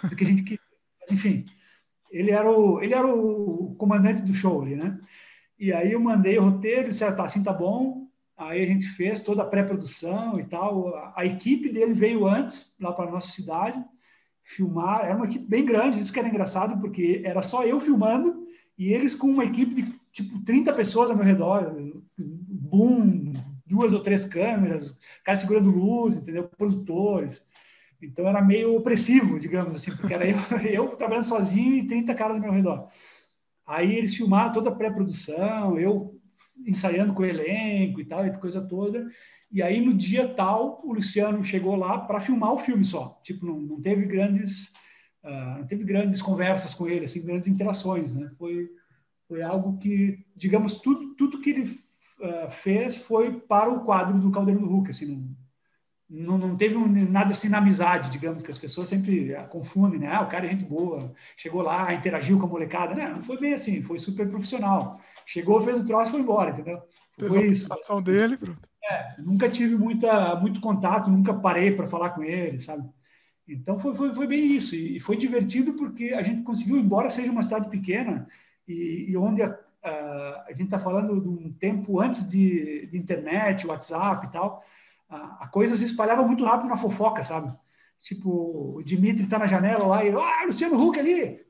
do 0.08 0.14
que 0.14 0.24
a 0.24 0.26
gente 0.26 0.42
queria. 0.42 0.60
Enfim, 1.10 1.46
ele 2.10 2.30
era 2.30 2.50
o 2.50 2.82
ele 2.82 2.94
era 2.94 3.06
o 3.06 3.74
comandante 3.76 4.22
do 4.22 4.34
show 4.34 4.60
ali, 4.60 4.76
né? 4.76 4.98
E 5.58 5.72
aí 5.72 5.92
eu 5.92 6.00
mandei 6.00 6.38
o 6.38 6.42
roteiro, 6.42 6.88
disse, 6.88 7.04
ah, 7.04 7.14
tá, 7.14 7.24
assim 7.24 7.42
tá 7.42 7.52
bom. 7.52 8.06
Aí 8.36 8.62
a 8.62 8.66
gente 8.66 8.86
fez 8.88 9.20
toda 9.20 9.42
a 9.42 9.46
pré-produção 9.46 10.38
e 10.38 10.44
tal. 10.44 10.94
A, 10.94 11.14
a, 11.18 11.24
equipe 11.26 11.70
dele 11.70 11.92
veio 11.92 12.26
antes, 12.26 12.74
lá 12.80 12.92
para 12.92 13.10
nossa 13.10 13.30
cidade, 13.30 13.82
filmar. 14.42 15.04
Era 15.04 15.16
uma 15.16 15.26
equipe 15.26 15.46
bem 15.46 15.64
grande, 15.64 15.98
isso 15.98 16.12
que 16.12 16.18
era 16.18 16.28
engraçado, 16.28 16.80
porque 16.80 17.22
era 17.24 17.42
só 17.42 17.64
eu 17.64 17.78
filmando 17.80 18.43
e 18.78 18.92
eles 18.92 19.14
com 19.14 19.28
uma 19.28 19.44
equipe 19.44 19.74
de 19.74 20.00
tipo 20.12 20.42
30 20.44 20.72
pessoas 20.72 21.10
ao 21.10 21.16
meu 21.16 21.24
redor. 21.24 21.74
Boom, 22.18 23.32
duas 23.66 23.92
ou 23.92 24.00
três 24.00 24.24
câmeras, 24.24 24.98
cara 25.24 25.36
segurando 25.36 25.70
luz, 25.70 26.16
entendeu? 26.16 26.48
Produtores. 26.56 27.44
Então 28.02 28.28
era 28.28 28.42
meio 28.42 28.76
opressivo, 28.76 29.38
digamos 29.38 29.76
assim, 29.76 29.96
porque 29.96 30.12
era 30.12 30.26
eu, 30.26 30.36
eu 30.68 30.96
trabalhando 30.96 31.24
sozinho 31.24 31.74
e 31.74 31.86
30 31.86 32.14
caras 32.14 32.36
ao 32.36 32.42
meu 32.42 32.52
redor. 32.52 32.88
Aí 33.66 33.96
eles 33.96 34.14
filmaram 34.14 34.52
toda 34.52 34.70
a 34.70 34.74
pré-produção, 34.74 35.78
eu 35.78 36.20
ensaiando 36.66 37.14
com 37.14 37.22
o 37.22 37.26
elenco 37.26 38.00
e 38.00 38.04
tal, 38.04 38.26
e 38.26 38.38
coisa 38.38 38.60
toda. 38.60 39.06
E 39.50 39.62
aí 39.62 39.80
no 39.80 39.94
dia 39.94 40.28
tal, 40.28 40.82
o 40.84 40.92
Luciano 40.92 41.42
chegou 41.42 41.76
lá 41.76 41.98
para 41.98 42.20
filmar 42.20 42.52
o 42.52 42.58
filme 42.58 42.84
só. 42.84 43.20
Tipo, 43.22 43.46
não, 43.46 43.58
não 43.58 43.80
teve 43.80 44.06
grandes 44.06 44.72
uh, 45.24 45.58
não 45.58 45.66
teve 45.66 45.84
grandes 45.84 46.22
conversas 46.22 46.74
com 46.74 46.86
ele, 46.86 47.06
assim, 47.06 47.24
grandes 47.24 47.48
interações, 47.48 48.14
né? 48.14 48.30
Foi 48.38 48.70
foi 49.26 49.40
algo 49.40 49.78
que, 49.78 50.24
digamos, 50.36 50.76
tudo 50.76 51.14
tudo 51.16 51.40
que 51.40 51.50
ele 51.50 51.62
uh, 51.62 52.50
fez 52.50 52.96
foi 52.96 53.40
para 53.40 53.70
o 53.70 53.84
quadro 53.84 54.18
do 54.18 54.30
Caldeirão 54.30 54.62
do 54.62 54.68
Hulk, 54.68 54.90
assim, 54.90 55.06
não, 55.06 55.36
não, 56.38 56.48
não 56.48 56.56
teve 56.56 56.76
um, 56.76 56.86
nada 57.10 57.32
assim 57.32 57.48
na 57.48 57.58
amizade, 57.58 58.10
digamos, 58.10 58.42
que 58.42 58.50
as 58.50 58.58
pessoas 58.58 58.88
sempre 58.88 59.34
ah, 59.34 59.44
confundem, 59.44 59.98
né? 59.98 60.08
Ah, 60.12 60.22
o 60.22 60.28
cara 60.28 60.46
é 60.46 60.50
gente 60.50 60.64
boa, 60.64 61.12
chegou 61.36 61.62
lá, 61.62 61.92
interagiu 61.94 62.38
com 62.38 62.46
a 62.46 62.48
molecada. 62.48 62.94
Né? 62.94 63.08
Não 63.08 63.20
foi 63.20 63.38
bem 63.38 63.54
assim, 63.54 63.82
foi 63.82 63.98
super 63.98 64.28
profissional. 64.28 65.00
Chegou, 65.26 65.60
fez 65.62 65.82
o 65.82 65.86
troço 65.86 66.12
foi 66.12 66.20
embora, 66.20 66.50
entendeu? 66.50 66.82
Fez 67.18 67.32
foi 67.32 67.42
a 67.42 67.46
isso. 67.46 68.00
Dele, 68.02 68.36
pronto. 68.36 68.68
É, 68.84 69.14
nunca 69.18 69.48
tive 69.48 69.76
muita, 69.76 70.36
muito 70.36 70.60
contato, 70.60 71.10
nunca 71.10 71.32
parei 71.32 71.72
para 71.72 71.86
falar 71.86 72.10
com 72.10 72.22
ele, 72.22 72.60
sabe? 72.60 72.86
Então 73.46 73.78
foi, 73.78 73.94
foi, 73.94 74.14
foi 74.14 74.26
bem 74.26 74.44
isso. 74.46 74.74
E 74.74 74.98
foi 75.00 75.16
divertido 75.16 75.74
porque 75.74 76.14
a 76.14 76.22
gente 76.22 76.42
conseguiu, 76.42 76.76
embora 76.76 77.10
seja 77.10 77.30
uma 77.30 77.42
cidade 77.42 77.68
pequena 77.68 78.26
e, 78.66 79.06
e 79.10 79.16
onde 79.16 79.42
a, 79.42 79.58
a, 79.82 80.44
a 80.46 80.50
gente 80.52 80.64
está 80.64 80.78
falando 80.78 81.20
de 81.20 81.28
um 81.28 81.52
tempo 81.52 82.00
antes 82.00 82.26
de, 82.26 82.86
de 82.86 82.96
internet, 82.98 83.66
WhatsApp 83.66 84.26
e 84.26 84.30
tal, 84.30 84.64
a, 85.08 85.44
a 85.44 85.48
coisa 85.48 85.76
se 85.76 85.84
espalhava 85.84 86.22
muito 86.22 86.44
rápido 86.44 86.68
na 86.68 86.76
fofoca, 86.76 87.22
sabe? 87.22 87.54
Tipo, 88.02 88.76
o 88.76 88.82
Dimitri 88.82 89.26
tá 89.26 89.38
na 89.38 89.46
janela 89.46 89.86
lá 89.86 90.04
e, 90.04 90.10
ah, 90.10 90.44
Luciano 90.46 90.78
Huck 90.78 90.98
ali, 90.98 91.40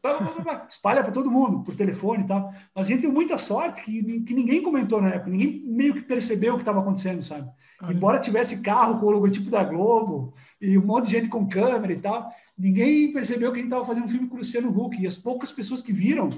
espalha 0.68 1.02
para 1.02 1.10
todo 1.10 1.30
mundo, 1.30 1.64
por 1.64 1.74
telefone 1.74 2.22
e 2.22 2.26
tal. 2.28 2.54
Mas 2.72 2.86
a 2.86 2.90
gente 2.90 3.02
deu 3.02 3.12
muita 3.12 3.36
sorte 3.38 3.82
que, 3.82 4.20
que 4.20 4.32
ninguém 4.32 4.62
comentou 4.62 5.02
na 5.02 5.08
época, 5.08 5.30
ninguém 5.30 5.64
meio 5.66 5.94
que 5.94 6.02
percebeu 6.02 6.52
o 6.52 6.56
que 6.56 6.62
estava 6.62 6.78
acontecendo, 6.78 7.24
sabe? 7.24 7.50
Embora 7.90 8.20
tivesse 8.20 8.62
carro 8.62 9.00
com 9.00 9.06
o 9.06 9.10
logotipo 9.10 9.50
da 9.50 9.64
Globo 9.64 10.32
e 10.60 10.78
um 10.78 10.86
monte 10.86 11.06
de 11.06 11.10
gente 11.10 11.28
com 11.28 11.48
câmera 11.48 11.92
e 11.92 11.98
tal, 11.98 12.30
ninguém 12.56 13.12
percebeu 13.12 13.50
que 13.50 13.58
a 13.58 13.62
gente 13.62 13.72
estava 13.72 13.84
fazendo 13.84 14.04
um 14.04 14.08
filme 14.08 14.28
com 14.28 14.36
o 14.36 14.38
Luciano 14.38 14.70
Huck. 14.70 14.96
E 14.96 15.08
as 15.08 15.16
poucas 15.16 15.50
pessoas 15.50 15.82
que 15.82 15.92
viram, 15.92 16.30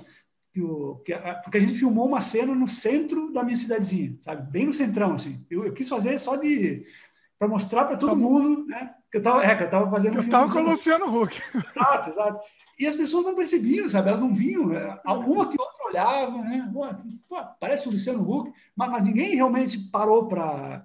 porque 1.45 1.59
a 1.59 1.61
gente 1.61 1.75
filmou 1.75 2.07
uma 2.07 2.23
cena 2.23 2.55
no 2.55 2.67
centro 2.67 3.31
da 3.33 3.45
minha 3.45 3.57
cidadezinha, 3.57 4.17
sabe? 4.21 4.51
Bem 4.51 4.65
no 4.65 4.73
centrão, 4.73 5.15
assim. 5.15 5.45
Eu, 5.51 5.67
eu 5.67 5.75
quis 5.75 5.89
fazer 5.89 6.19
só 6.19 6.37
de 6.37 6.87
para 7.39 7.49
mostrar 7.49 7.85
para 7.85 7.99
todo 7.99 8.17
mundo, 8.17 8.65
né? 8.67 8.95
Eu 9.17 9.21
estava 9.21 9.45
é, 9.45 9.63
eu 9.63 9.71
tava 9.71 9.91
fazendo. 9.91 10.17
Eu 10.17 10.23
estava 10.23 10.53
com 10.53 10.59
o 10.59 10.71
Luciano 10.71 11.07
Huck. 11.07 11.41
Exato, 11.55 12.11
exato. 12.11 12.41
E 12.79 12.87
as 12.87 12.95
pessoas 12.95 13.25
não 13.25 13.35
percebiam, 13.35 13.89
sabe? 13.89 14.11
Elas 14.11 14.21
não 14.21 14.35
vinham. 14.35 14.67
Né? 14.67 14.99
Alguma 15.05 15.49
que 15.49 15.59
outra 15.59 15.87
olhava, 15.87 16.39
né? 16.43 16.71
Pô, 17.27 17.39
parece 17.59 17.89
o 17.89 17.93
Luciano 17.93 18.31
Huck, 18.31 18.53
mas, 18.77 18.91
mas 18.91 19.05
ninguém 19.05 19.35
realmente 19.35 19.79
parou 19.91 20.29
para 20.29 20.85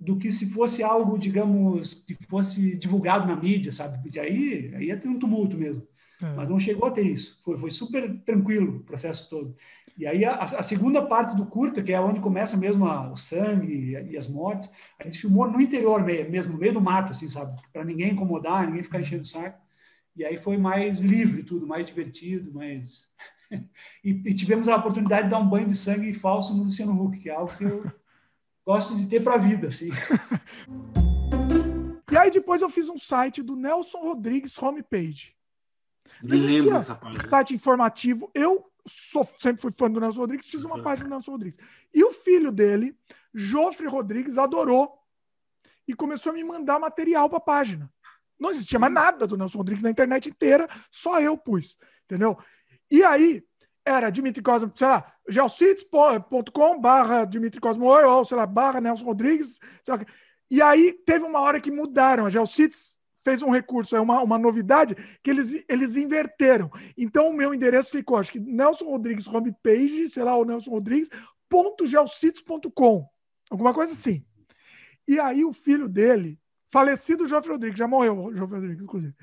do 0.00 0.16
que 0.16 0.30
se 0.30 0.50
fosse 0.50 0.82
algo, 0.82 1.18
digamos, 1.18 2.04
que 2.06 2.16
fosse 2.28 2.76
divulgado 2.76 3.26
na 3.26 3.36
mídia, 3.36 3.72
sabe? 3.72 4.00
Porque 4.00 4.18
aí, 4.18 4.72
aí 4.74 4.86
ia 4.86 4.96
ter 4.96 5.08
um 5.08 5.18
tumulto 5.18 5.56
mesmo. 5.56 5.86
É. 6.22 6.34
Mas 6.34 6.50
não 6.50 6.58
chegou 6.58 6.88
a 6.88 6.90
ter 6.90 7.02
isso. 7.02 7.38
Foi, 7.44 7.56
foi 7.56 7.70
super 7.70 8.18
tranquilo 8.24 8.78
o 8.78 8.80
processo 8.80 9.30
todo. 9.30 9.54
E 9.98 10.06
aí 10.06 10.24
a, 10.24 10.36
a, 10.36 10.62
segunda 10.62 11.04
parte 11.04 11.36
do 11.36 11.44
curta, 11.44 11.82
que 11.82 11.92
é 11.92 12.00
onde 12.00 12.20
começa 12.20 12.56
mesmo 12.56 12.86
a, 12.86 13.10
o 13.10 13.16
sangue 13.16 13.72
e, 13.72 14.12
e, 14.12 14.16
as 14.16 14.28
mortes, 14.28 14.70
a 14.98 15.04
gente 15.04 15.18
filmou 15.18 15.50
no 15.50 15.60
interior 15.60 16.04
mesmo, 16.04 16.52
no 16.52 16.58
meio 16.58 16.72
do 16.72 16.80
mato, 16.80 17.10
assim, 17.10 17.26
sabe? 17.26 17.60
Para 17.72 17.84
ninguém 17.84 18.12
incomodar, 18.12 18.64
ninguém 18.64 18.84
ficar 18.84 19.00
enchendo 19.00 19.22
o 19.22 19.26
saco. 19.26 19.60
E 20.14 20.24
aí 20.24 20.36
foi 20.36 20.56
mais 20.56 21.00
livre 21.00 21.42
tudo, 21.42 21.66
mais 21.66 21.84
divertido, 21.84 22.52
mais... 22.52 23.10
e, 24.04 24.10
e, 24.10 24.34
tivemos 24.34 24.68
a 24.68 24.76
oportunidade 24.76 25.24
de 25.24 25.30
dar 25.30 25.40
um 25.40 25.48
banho 25.48 25.66
de 25.66 25.76
sangue 25.76 26.14
falso 26.14 26.54
no 26.54 26.62
Luciano 26.62 27.00
Huck, 27.00 27.18
que 27.18 27.30
é 27.30 27.34
algo 27.34 27.52
que 27.56 27.64
eu 27.64 27.84
gosto 28.64 28.96
de 28.96 29.06
ter 29.06 29.20
para 29.20 29.34
a 29.34 29.38
vida, 29.38 29.66
assim. 29.66 29.90
e 32.10 32.16
aí 32.16 32.30
depois 32.30 32.62
eu 32.62 32.70
fiz 32.70 32.88
um 32.88 32.98
site 32.98 33.42
do 33.42 33.56
Nelson 33.56 33.98
Rodrigues 33.98 34.56
Homepage. 34.62 35.37
Me 36.22 36.38
lembro 36.38 36.72
dessa 36.72 36.94
página. 36.94 37.26
Site 37.26 37.54
informativo. 37.54 38.30
Eu 38.34 38.70
sou, 38.86 39.24
sempre 39.24 39.60
fui 39.60 39.70
fã 39.70 39.90
do 39.90 40.00
Nelson 40.00 40.20
Rodrigues, 40.20 40.48
fiz 40.48 40.64
uma 40.64 40.82
página 40.82 41.08
do 41.08 41.12
Nelson 41.12 41.32
Rodrigues. 41.32 41.58
E 41.92 42.02
o 42.02 42.12
filho 42.12 42.50
dele, 42.50 42.96
Jofre 43.32 43.86
Rodrigues, 43.86 44.38
adorou 44.38 44.98
e 45.86 45.94
começou 45.94 46.30
a 46.30 46.34
me 46.34 46.44
mandar 46.44 46.78
material 46.78 47.28
para 47.28 47.38
a 47.38 47.42
página. 47.42 47.90
Não 48.38 48.50
existia 48.50 48.78
mais 48.78 48.92
nada 48.92 49.26
do 49.26 49.36
Nelson 49.36 49.58
Rodrigues 49.58 49.82
na 49.82 49.90
internet 49.90 50.28
inteira, 50.28 50.68
só 50.90 51.20
eu 51.20 51.36
pus, 51.36 51.76
entendeu? 52.04 52.38
E 52.90 53.02
aí, 53.04 53.44
era 53.84 54.10
Dimitri 54.10 54.42
Cosmo, 54.42 54.70
sei 54.74 54.86
lá, 54.86 55.12
geocities.com 55.28 56.80
barra 56.80 57.24
Dimitri 57.24 57.60
Cosmo 57.60 57.86
ou 57.86 58.24
sei 58.24 58.36
lá, 58.36 58.46
barra 58.46 58.80
Nelson 58.80 59.04
Rodrigues, 59.04 59.58
sei 59.82 59.94
lá. 59.94 60.04
E 60.50 60.62
aí 60.62 60.92
teve 60.92 61.24
uma 61.24 61.40
hora 61.40 61.60
que 61.60 61.70
mudaram, 61.70 62.26
a 62.26 62.30
Geocities 62.30 62.97
fez 63.28 63.42
um 63.42 63.50
recurso, 63.50 63.94
é 63.94 64.00
uma, 64.00 64.22
uma 64.22 64.38
novidade, 64.38 64.96
que 65.22 65.30
eles, 65.30 65.62
eles 65.68 65.96
inverteram. 65.96 66.70
Então, 66.96 67.28
o 67.28 67.34
meu 67.34 67.52
endereço 67.52 67.90
ficou, 67.90 68.16
acho 68.16 68.32
que 68.32 68.40
Nelson 68.40 68.86
Rodrigues 68.86 69.26
homepage, 69.26 70.08
sei 70.08 70.24
lá, 70.24 70.34
o 70.34 70.46
Nelson 70.46 70.70
Rodrigues, 70.70 71.10
ponto 71.46 71.86
geocities.com, 71.86 73.06
alguma 73.50 73.74
coisa 73.74 73.92
assim. 73.92 74.24
E 75.06 75.20
aí 75.20 75.44
o 75.44 75.52
filho 75.52 75.88
dele, 75.88 76.40
falecido 76.72 77.26
Jofre 77.26 77.52
Rodrigues, 77.52 77.78
já 77.78 77.86
morreu 77.86 78.18
o 78.18 78.34
Jofre 78.34 78.56
Rodrigues, 78.56 78.82
inclusive, 78.82 79.14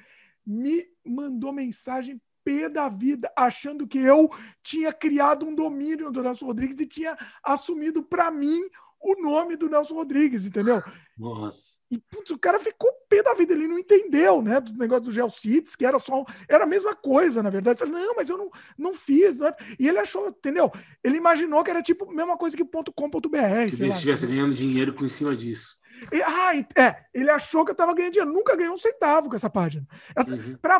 me 0.45 0.86
mandou 1.03 1.52
mensagem 1.52 2.22
pé 2.44 2.69
da 2.69 2.88
vida, 2.88 3.32
achando 3.36 3.88
que 3.88 3.98
eu 3.98 4.30
tinha 4.61 4.94
criado 4.94 5.48
um 5.48 5.56
domínio 5.56 6.11
do 6.11 6.22
Nelson 6.22 6.45
Rodrigues 6.45 6.80
e 6.80 6.86
tinha 6.86 7.18
assumido 7.44 8.03
para 8.03 8.30
mim 8.30 8.61
o 9.06 9.22
nome 9.22 9.56
do 9.56 9.69
Nelson 9.69 9.94
Rodrigues, 9.94 10.45
entendeu? 10.45 10.82
Nossa. 11.18 11.82
E 11.91 11.99
putz, 11.99 12.32
o 12.32 12.40
cara 12.40 12.60
ficou 12.60 12.91
pé 13.07 13.22
da 13.22 13.34
vida, 13.36 13.53
ele 13.53 13.68
não 13.68 13.77
entendeu, 13.77 14.41
né? 14.41 14.60
Do 14.60 14.73
negócio 14.73 15.06
do 15.06 15.11
Geocities, 15.11 15.76
que 15.76 15.86
era 15.86 15.99
só. 15.99 16.26
Era 16.49 16.64
a 16.64 16.68
mesma 16.68 16.95
coisa, 16.95 17.44
na 17.44 17.49
verdade. 17.49 17.80
Falei, 17.80 17.94
não, 17.94 18.15
mas 18.15 18.30
eu 18.30 18.38
não, 18.38 18.49
não 18.77 18.94
fiz. 18.94 19.38
Não 19.38 19.48
é... 19.48 19.56
E 19.80 19.88
ele 19.88 19.99
achou, 19.99 20.27
entendeu? 20.27 20.72
Ele 21.03 21.18
imaginou 21.18 21.64
que 21.64 21.69
era 21.69 21.84
tipo 21.84 22.10
a 22.10 22.14
mesma 22.14 22.36
coisa 22.36 22.57
que 22.57 22.65
.com.br. 22.65 23.69
Se 23.69 23.82
ele 23.82 23.90
estivesse 23.90 24.26
ganhando 24.26 24.53
dinheiro 24.53 24.94
com 24.94 25.06
em 25.06 25.10
cima 25.10 25.36
disso. 25.36 25.80
E, 26.11 26.22
ah, 26.23 26.52
é, 26.76 27.06
ele 27.14 27.30
achou 27.30 27.64
que 27.64 27.72
eu 27.72 27.76
estava 27.76 27.94
ganhando 27.94 28.14
dinheiro. 28.14 28.34
Nunca 28.34 28.56
ganhei 28.56 28.72
um 28.72 28.77
centavo 28.77 29.30
com 29.30 29.36
essa 29.36 29.49
página. 29.49 29.88
Essa, 30.15 30.34
uhum. 30.34 30.57
Para 30.57 30.80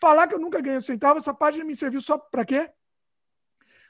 falar 0.00 0.26
que 0.26 0.34
eu 0.34 0.40
nunca 0.40 0.60
ganhei 0.60 0.78
um 0.78 0.82
centavo, 0.82 1.18
essa 1.18 1.32
página 1.32 1.64
me 1.64 1.74
serviu 1.74 2.00
só 2.00 2.18
para 2.18 2.44
quê? 2.44 2.70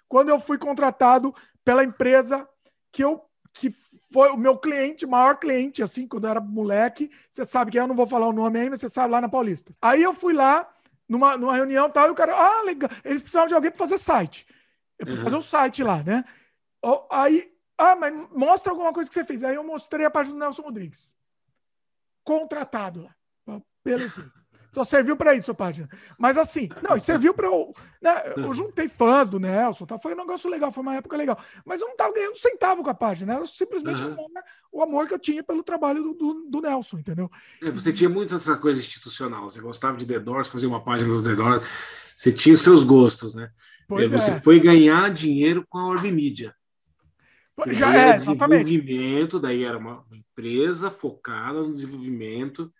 Quando 0.07 0.29
eu 0.29 0.39
fui 0.39 0.59
contratado 0.59 1.35
pela 1.65 1.85
empresa 1.85 2.49
que 2.93 3.05
eu 3.05 3.30
que 3.53 3.71
foi 4.13 4.31
o 4.31 4.37
meu 4.37 4.57
cliente, 4.57 5.07
maior 5.07 5.39
cliente, 5.39 5.83
assim, 5.83 6.07
quando 6.07 6.25
eu 6.25 6.31
era 6.31 6.41
moleque. 6.41 7.11
Você 7.31 7.45
sabe 7.45 7.71
que 7.71 7.79
eu 7.79 7.87
não 7.87 7.95
vou 7.95 8.07
falar 8.07 8.29
o 8.29 8.33
nome 8.33 8.59
aí, 8.59 8.71
mas 8.71 8.81
você 8.81 8.89
sabe 8.89 9.13
lá 9.13 9.21
na 9.21 9.29
Paulista. 9.29 9.73
Aí 9.81 10.03
eu 10.03 10.13
fui 10.13 10.33
lá 10.33 10.69
numa, 11.09 11.37
numa 11.37 11.55
reunião 11.55 11.89
e 11.89 11.93
tal, 11.93 12.09
e 12.09 12.11
o 12.11 12.15
cara, 12.15 12.35
ah, 12.35 12.63
legal, 12.63 12.91
eles 13.05 13.21
precisavam 13.21 13.49
de 13.49 13.55
alguém 13.55 13.71
para 13.71 13.79
fazer 13.79 13.99
site. 13.99 14.47
Uhum. 15.07 15.17
fazer 15.17 15.37
um 15.37 15.43
site 15.43 15.83
lá, 15.83 16.03
né? 16.03 16.25
Aí, 17.11 17.53
ah, 17.77 17.97
mas 17.97 18.13
mostra 18.31 18.71
alguma 18.73 18.93
coisa 18.93 19.09
que 19.09 19.15
você 19.15 19.25
fez. 19.25 19.43
Aí 19.43 19.55
eu 19.55 19.65
mostrei 19.65 20.07
a 20.07 20.11
página 20.11 20.35
do 20.35 20.41
Nelson 20.41 20.63
Rodrigues. 20.63 21.17
Contratado 22.23 23.03
lá. 23.03 23.17
Ó, 23.47 23.61
Belezinha. 23.85 24.31
Só 24.73 24.85
serviu 24.85 25.17
para 25.17 25.35
isso 25.35 25.51
a 25.51 25.55
página. 25.55 25.89
Mas 26.19 26.39
assim, 26.39 26.69
não, 26.81 26.97
e 26.97 27.01
serviu 27.01 27.35
para 27.35 27.47
eu. 27.47 27.75
Né, 28.01 28.33
eu 28.37 28.55
juntei 28.55 28.89
fãs 28.89 29.29
do 29.29 29.41
Nelson, 29.41 29.85
tá? 29.85 29.99
foi 29.99 30.15
um 30.15 30.17
negócio 30.17 30.49
legal, 30.49 30.71
foi 30.71 30.83
uma 30.83 30.95
época 30.95 31.17
legal. 31.17 31.39
Mas 31.65 31.81
eu 31.81 31.87
não 31.87 31.95
estava 31.95 32.15
ganhando 32.15 32.33
um 32.33 32.37
centavo 32.37 32.83
com 32.83 32.91
a 32.91 32.95
página, 32.95 33.35
era 33.35 33.47
simplesmente 33.47 34.01
Uhum. 34.03 34.13
amor, 34.13 34.31
o 34.73 34.83
amor 34.83 35.09
que 35.09 35.15
eu 35.15 35.19
tinha 35.19 35.43
pelo 35.43 35.63
trabalho 35.63 36.03
do, 36.03 36.15
do, 36.15 36.47
do 36.49 36.61
Nelson, 36.61 36.99
entendeu? 36.99 37.31
É, 37.61 37.71
Você 37.71 37.93
tinha 37.93 38.09
muito 38.09 38.35
essa 38.35 38.57
coisa 38.57 38.81
institucional. 38.81 39.51
Você 39.51 39.61
gostava 39.61 39.97
de 39.97 40.07
The 40.07 40.21
Doors, 40.21 40.49
fazia 40.49 40.69
uma 40.69 40.83
página 40.83 41.13
do 41.13 41.23
The 41.23 41.35
Doors. 41.35 41.67
Você 42.17 42.33
tinha 42.33 42.55
os 42.55 42.61
seus 42.61 42.85
gostos, 42.85 43.35
né? 43.35 43.51
Pois 43.89 44.03
aí 44.13 44.21
você 44.21 44.33
é. 44.33 44.41
foi 44.41 44.61
ganhar 44.61 45.11
dinheiro 45.11 45.67
com 45.69 45.79
a 45.79 45.89
Orb 45.89 46.11
Media. 46.13 46.55
Já 47.69 47.93
é, 47.95 47.99
era 47.99 48.15
exatamente. 48.15 48.65
desenvolvimento, 48.65 49.41
daí 49.41 49.65
era 49.65 49.77
uma 49.77 50.05
empresa 50.13 50.91
focada 50.91 51.61
no 51.61 51.73
desenvolvimento 51.73 52.73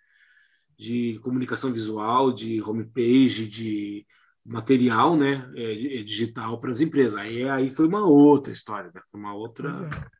de 0.81 1.19
comunicação 1.19 1.71
visual, 1.71 2.33
de 2.33 2.59
homepage, 2.59 3.47
de 3.47 4.03
material, 4.43 5.15
né, 5.15 5.47
é, 5.55 5.99
é, 5.99 6.03
digital 6.03 6.57
para 6.57 6.71
as 6.71 6.81
empresas. 6.81 7.19
Aí, 7.19 7.47
aí 7.47 7.69
foi 7.69 7.87
uma 7.87 8.03
outra 8.07 8.51
história, 8.51 8.89
né? 8.91 8.99
Foi 9.11 9.19
uma 9.19 9.35
outra. 9.35 9.69
É. 9.69 10.11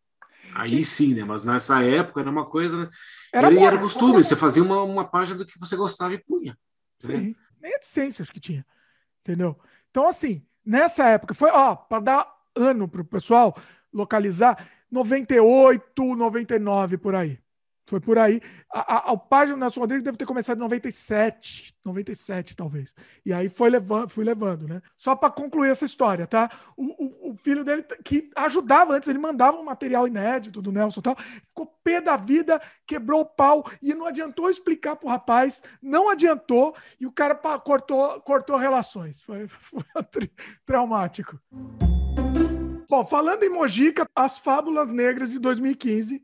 Aí 0.53 0.85
sim, 0.85 1.15
né? 1.15 1.23
Mas 1.23 1.43
nessa 1.43 1.81
época 1.83 2.21
era 2.21 2.29
uma 2.29 2.45
coisa. 2.45 2.77
né? 2.85 2.89
Era 3.33 3.47
Era, 3.47 3.55
e 3.55 3.57
bom, 3.57 3.65
era 3.65 3.75
era 3.75 3.81
costume, 3.83 4.13
bom. 4.13 4.23
você 4.23 4.35
fazia 4.35 4.61
uma, 4.61 4.83
uma 4.83 5.09
página 5.09 5.39
do 5.39 5.47
que 5.47 5.57
você 5.59 5.75
gostava 5.75 6.13
e 6.13 6.23
punha. 6.23 6.55
né? 7.05 7.17
Sim. 7.17 7.35
Nem 7.59 7.73
AdSense 7.75 8.21
acho 8.21 8.31
que 8.31 8.39
tinha. 8.39 8.63
Entendeu? 9.21 9.57
Então, 9.89 10.07
assim, 10.07 10.45
nessa 10.63 11.07
época, 11.07 11.33
foi, 11.33 11.49
ó, 11.49 11.75
para 11.75 12.03
dar 12.03 12.35
ano 12.55 12.87
para 12.87 13.01
o 13.01 13.05
pessoal 13.05 13.57
localizar, 13.91 14.69
98, 14.91 16.15
99 16.15 16.97
por 16.99 17.15
aí. 17.15 17.39
Foi 17.85 17.99
por 17.99 18.17
aí. 18.17 18.41
A, 18.71 18.95
a, 18.95 19.11
a 19.11 19.17
página 19.17 19.57
do 19.57 19.59
Nelson 19.59 19.81
Rodrigues 19.81 20.03
deve 20.03 20.17
ter 20.17 20.25
começado 20.25 20.57
em 20.57 20.61
97, 20.61 21.73
97 21.83 22.55
talvez. 22.55 22.93
E 23.25 23.33
aí 23.33 23.49
foi 23.49 23.69
levando, 23.69 24.07
fui 24.07 24.23
levando, 24.23 24.67
né? 24.67 24.81
Só 24.95 25.15
para 25.15 25.29
concluir 25.29 25.69
essa 25.69 25.85
história, 25.85 26.25
tá? 26.27 26.49
O, 26.77 27.29
o, 27.29 27.31
o 27.31 27.35
filho 27.35 27.63
dele, 27.63 27.83
que 28.03 28.29
ajudava 28.35 28.93
antes, 28.93 29.09
ele 29.09 29.19
mandava 29.19 29.57
um 29.57 29.63
material 29.63 30.07
inédito 30.07 30.61
do 30.61 30.71
Nelson 30.71 30.99
e 30.99 31.03
tal, 31.03 31.15
ficou 31.17 31.67
pé 31.83 31.99
da 31.99 32.15
vida, 32.15 32.61
quebrou 32.85 33.21
o 33.21 33.25
pau 33.25 33.69
e 33.81 33.93
não 33.93 34.07
adiantou 34.07 34.49
explicar 34.49 34.95
pro 34.95 35.09
rapaz, 35.09 35.63
não 35.81 36.09
adiantou 36.09 36.75
e 36.99 37.05
o 37.05 37.11
cara 37.11 37.35
pá, 37.35 37.59
cortou, 37.59 38.21
cortou 38.21 38.57
relações. 38.57 39.21
Foi, 39.21 39.47
foi 39.47 39.83
traumático. 40.65 41.39
Bom, 42.89 43.05
falando 43.05 43.43
em 43.43 43.49
Mojica, 43.49 44.05
As 44.13 44.37
Fábulas 44.37 44.91
Negras 44.91 45.31
de 45.31 45.39
2015, 45.39 46.21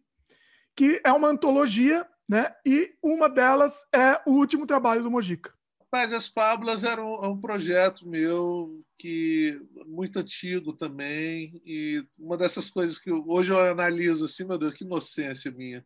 que 0.78 1.02
é 1.04 1.12
uma 1.12 1.30
antologia, 1.30 2.08
né? 2.30 2.56
E 2.64 2.96
uma 3.02 3.28
delas 3.28 3.84
é 3.92 4.22
o 4.28 4.34
último 4.34 4.68
trabalho 4.68 5.02
do 5.02 5.10
Mojica. 5.10 5.52
Mas 5.92 6.14
as 6.14 6.28
Fábulas 6.28 6.84
era 6.84 7.04
um, 7.04 7.26
é 7.26 7.28
um 7.28 7.42
projeto 7.42 8.08
meu 8.08 8.86
que 9.00 9.60
muito 9.88 10.20
antigo 10.20 10.74
também 10.74 11.60
e 11.66 12.06
uma 12.18 12.38
dessas 12.38 12.70
coisas 12.70 13.00
que 13.00 13.12
hoje 13.12 13.52
eu 13.52 13.60
analiso 13.60 14.26
assim, 14.26 14.44
meu 14.44 14.58
Deus, 14.58 14.76
que 14.76 14.84
inocência 14.84 15.50
minha, 15.50 15.84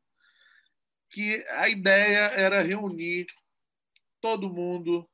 que 1.09 1.45
a 1.49 1.69
ideia 1.69 2.31
era 2.31 2.61
reunir 2.61 3.27
todo 4.19 4.49
mundo 4.49 5.07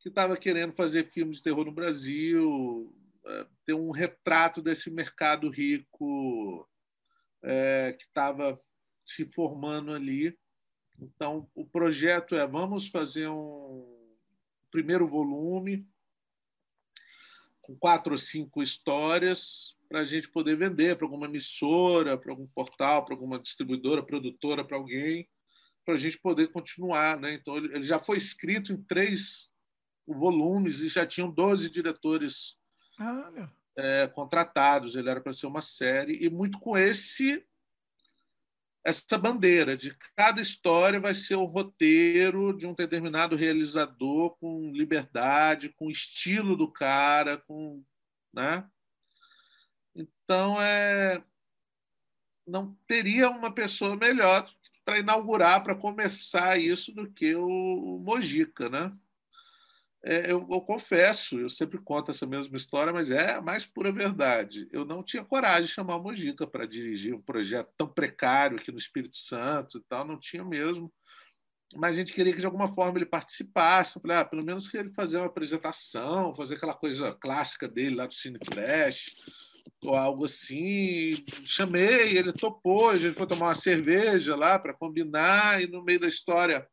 que 0.00 0.08
estava 0.08 0.36
querendo 0.36 0.74
fazer 0.74 1.10
filme 1.10 1.34
de 1.34 1.42
terror 1.42 1.64
no 1.64 1.72
Brasil, 1.72 2.94
eh, 3.24 3.46
ter 3.64 3.74
um 3.74 3.90
retrato 3.90 4.60
desse 4.60 4.90
mercado 4.90 5.48
rico 5.48 6.68
eh, 7.42 7.94
que 7.98 8.04
estava 8.04 8.60
se 9.06 9.24
formando 9.32 9.92
ali. 9.92 10.36
Então, 10.98 11.48
o 11.54 11.64
projeto 11.64 12.34
é: 12.34 12.46
vamos 12.46 12.88
fazer 12.88 13.28
um 13.28 14.10
primeiro 14.70 15.06
volume 15.06 15.88
com 17.62 17.76
quatro 17.76 18.12
ou 18.12 18.18
cinco 18.18 18.62
histórias 18.62 19.74
para 19.88 20.00
a 20.00 20.04
gente 20.04 20.28
poder 20.28 20.56
vender 20.56 20.96
para 20.96 21.06
alguma 21.06 21.26
emissora, 21.26 22.18
para 22.18 22.32
algum 22.32 22.46
portal, 22.48 23.04
para 23.04 23.14
alguma 23.14 23.38
distribuidora, 23.38 24.04
produtora, 24.04 24.64
para 24.64 24.76
alguém, 24.76 25.28
para 25.84 25.94
a 25.94 25.98
gente 25.98 26.18
poder 26.18 26.48
continuar. 26.48 27.18
Né? 27.18 27.34
Então, 27.34 27.56
ele 27.56 27.84
já 27.84 28.00
foi 28.00 28.16
escrito 28.16 28.72
em 28.72 28.82
três 28.82 29.52
volumes 30.06 30.80
e 30.80 30.88
já 30.88 31.06
tinham 31.06 31.30
12 31.30 31.70
diretores 31.70 32.56
Ah, 32.98 33.50
é, 33.76 34.06
contratados. 34.08 34.94
Ele 34.96 35.08
era 35.08 35.20
para 35.20 35.32
ser 35.32 35.46
uma 35.46 35.60
série 35.60 36.24
e 36.24 36.30
muito 36.30 36.58
com 36.58 36.76
esse 36.76 37.44
essa 38.86 39.18
bandeira 39.18 39.76
de 39.76 39.92
cada 40.16 40.40
história 40.40 41.00
vai 41.00 41.12
ser 41.12 41.34
o 41.34 41.44
roteiro 41.44 42.56
de 42.56 42.68
um 42.68 42.72
determinado 42.72 43.34
realizador 43.34 44.36
com 44.38 44.70
liberdade, 44.72 45.70
com 45.70 45.90
estilo 45.90 46.56
do 46.56 46.70
cara, 46.70 47.36
com, 47.48 47.84
né? 48.32 48.64
Então 49.92 50.62
é 50.62 51.20
não 52.46 52.78
teria 52.86 53.28
uma 53.28 53.52
pessoa 53.52 53.96
melhor 53.96 54.48
para 54.84 55.00
inaugurar, 55.00 55.64
para 55.64 55.74
começar 55.74 56.56
isso 56.56 56.92
do 56.92 57.10
que 57.10 57.34
o 57.34 57.98
Mojica, 58.04 58.68
né? 58.68 58.96
É, 60.08 60.30
eu, 60.30 60.46
eu, 60.48 60.60
confesso, 60.60 61.36
eu 61.36 61.50
sempre 61.50 61.80
conto 61.82 62.12
essa 62.12 62.24
mesma 62.24 62.56
história, 62.56 62.92
mas 62.92 63.10
é 63.10 63.32
a 63.32 63.42
mais 63.42 63.66
pura 63.66 63.90
verdade. 63.90 64.68
Eu 64.70 64.84
não 64.84 65.02
tinha 65.02 65.24
coragem 65.24 65.66
de 65.66 65.72
chamar 65.72 65.96
o 65.96 66.02
Mojica 66.02 66.46
para 66.46 66.64
dirigir 66.64 67.12
um 67.12 67.20
projeto 67.20 67.72
tão 67.76 67.88
precário 67.88 68.56
aqui 68.56 68.70
no 68.70 68.78
Espírito 68.78 69.16
Santo 69.16 69.78
e 69.78 69.82
tal, 69.88 70.06
não 70.06 70.16
tinha 70.16 70.44
mesmo. 70.44 70.92
Mas 71.74 71.90
a 71.90 71.94
gente 71.94 72.12
queria 72.12 72.32
que 72.32 72.38
de 72.38 72.46
alguma 72.46 72.72
forma 72.72 72.96
ele 72.96 73.04
participasse. 73.04 73.96
Eu 73.96 74.02
falei, 74.02 74.18
ah, 74.18 74.24
pelo 74.24 74.44
menos 74.44 74.68
que 74.68 74.76
ele 74.76 74.94
fazer 74.94 75.16
uma 75.16 75.26
apresentação, 75.26 76.36
fazer 76.36 76.54
aquela 76.54 76.74
coisa 76.74 77.12
clássica 77.12 77.66
dele 77.66 77.96
lá 77.96 78.06
do 78.06 78.14
Cine 78.14 78.38
ou 79.82 79.96
algo 79.96 80.26
assim. 80.26 81.16
Chamei, 81.44 82.16
ele 82.16 82.32
topou, 82.32 82.90
a 82.90 82.96
gente 82.96 83.16
foi 83.16 83.26
tomar 83.26 83.46
uma 83.46 83.54
cerveja 83.56 84.36
lá 84.36 84.56
para 84.56 84.72
combinar, 84.72 85.60
e 85.60 85.66
no 85.66 85.82
meio 85.82 85.98
da 85.98 86.06
história 86.06 86.64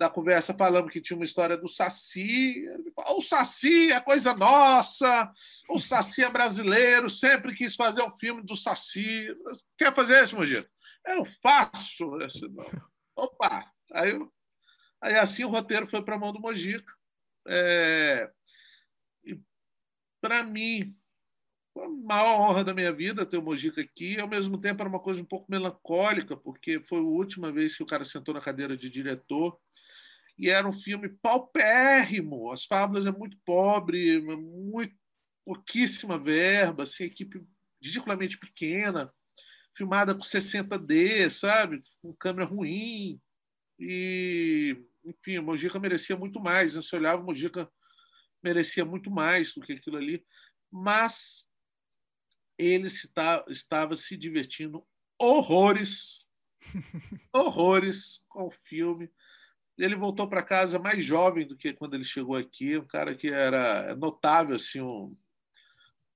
da 0.00 0.08
conversa 0.08 0.54
falamos 0.54 0.90
que 0.90 1.00
tinha 1.00 1.14
uma 1.14 1.26
história 1.26 1.58
do 1.58 1.68
Saci. 1.68 2.64
O 3.14 3.20
Saci 3.20 3.92
é 3.92 4.00
coisa 4.00 4.32
nossa, 4.32 5.30
o 5.68 5.78
Saci 5.78 6.24
é 6.24 6.30
brasileiro, 6.30 7.10
sempre 7.10 7.54
quis 7.54 7.74
fazer 7.74 8.02
um 8.02 8.16
filme 8.16 8.42
do 8.42 8.56
Saci. 8.56 9.28
Quer 9.76 9.94
fazer 9.94 10.24
esse, 10.24 10.34
Mogi? 10.34 10.66
Eu 11.06 11.26
faço. 11.42 12.16
Esse, 12.22 12.46
Opa! 13.14 13.70
Aí, 13.92 14.18
aí 15.02 15.16
assim 15.18 15.44
o 15.44 15.50
roteiro 15.50 15.86
foi 15.86 16.02
para 16.02 16.16
a 16.16 16.18
mão 16.18 16.32
do 16.32 16.40
Mojica. 16.40 16.94
É, 17.46 18.30
e 19.22 19.38
para 20.18 20.42
mim, 20.42 20.96
foi 21.74 21.84
a 21.84 21.88
maior 21.90 22.40
honra 22.40 22.64
da 22.64 22.72
minha 22.72 22.92
vida 22.92 23.26
ter 23.26 23.36
o 23.36 23.42
Mojica 23.42 23.82
aqui. 23.82 24.18
Ao 24.18 24.26
mesmo 24.26 24.58
tempo, 24.58 24.80
era 24.80 24.88
uma 24.88 24.98
coisa 24.98 25.20
um 25.20 25.26
pouco 25.26 25.50
melancólica, 25.50 26.38
porque 26.38 26.80
foi 26.80 27.00
a 27.00 27.02
última 27.02 27.52
vez 27.52 27.76
que 27.76 27.82
o 27.82 27.86
cara 27.86 28.04
sentou 28.06 28.32
na 28.32 28.40
cadeira 28.40 28.74
de 28.74 28.88
diretor 28.88 29.60
e 30.40 30.48
era 30.48 30.66
um 30.66 30.72
filme 30.72 31.10
paupérrimo. 31.20 32.50
As 32.50 32.64
Fábulas 32.64 33.04
é 33.06 33.12
muito 33.12 33.36
pobre, 33.44 34.18
muito 34.22 34.94
pouquíssima 35.44 36.18
verba, 36.18 36.84
assim, 36.84 37.04
equipe 37.04 37.46
ridiculamente 37.82 38.38
pequena, 38.38 39.12
filmada 39.76 40.14
com 40.14 40.22
60D, 40.22 41.28
sabe? 41.28 41.82
Com 42.00 42.14
câmera 42.14 42.48
ruim. 42.48 43.20
E, 43.78 44.82
enfim, 45.04 45.36
o 45.36 45.42
Mojica 45.42 45.78
merecia 45.78 46.16
muito 46.16 46.40
mais. 46.40 46.74
Né? 46.74 46.80
Se 46.80 46.96
olhava, 46.96 47.20
o 47.20 47.26
Mojica 47.26 47.70
merecia 48.42 48.84
muito 48.84 49.10
mais 49.10 49.52
do 49.52 49.60
que 49.60 49.74
aquilo 49.74 49.98
ali. 49.98 50.24
Mas 50.72 51.46
ele 52.58 52.86
estava 52.86 53.94
se 53.94 54.16
divertindo 54.16 54.86
horrores, 55.18 56.24
horrores 57.30 58.22
com 58.26 58.46
o 58.46 58.50
filme 58.50 59.10
ele 59.80 59.96
voltou 59.96 60.28
para 60.28 60.42
casa 60.42 60.78
mais 60.78 61.04
jovem 61.04 61.46
do 61.46 61.56
que 61.56 61.72
quando 61.72 61.94
ele 61.94 62.04
chegou 62.04 62.36
aqui, 62.36 62.76
um 62.76 62.86
cara 62.86 63.14
que 63.14 63.28
era 63.28 63.96
notável, 63.96 64.56
assim, 64.56 64.80
um, 64.80 65.16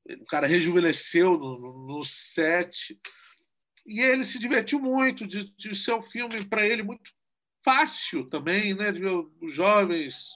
um 0.09 0.25
cara 0.29 0.47
rejuvenesceu 0.47 1.39
no, 1.39 1.59
no, 1.59 1.87
no, 1.87 2.05
set, 2.05 2.99
e 3.87 4.01
ele 4.01 4.25
se 4.25 4.39
divertiu 4.39 4.79
muito 4.79 5.27
de, 5.27 5.51
de 5.57 5.75
ser 5.75 5.95
um 5.95 6.03
filme 6.03 6.45
para 6.45 6.67
ele 6.67 6.83
muito 6.83 7.11
fácil 7.65 8.29
também, 8.29 8.75
né, 8.75 8.93
de 8.93 9.01
ver 9.01 9.25
os 9.41 9.53
jovens. 9.53 10.27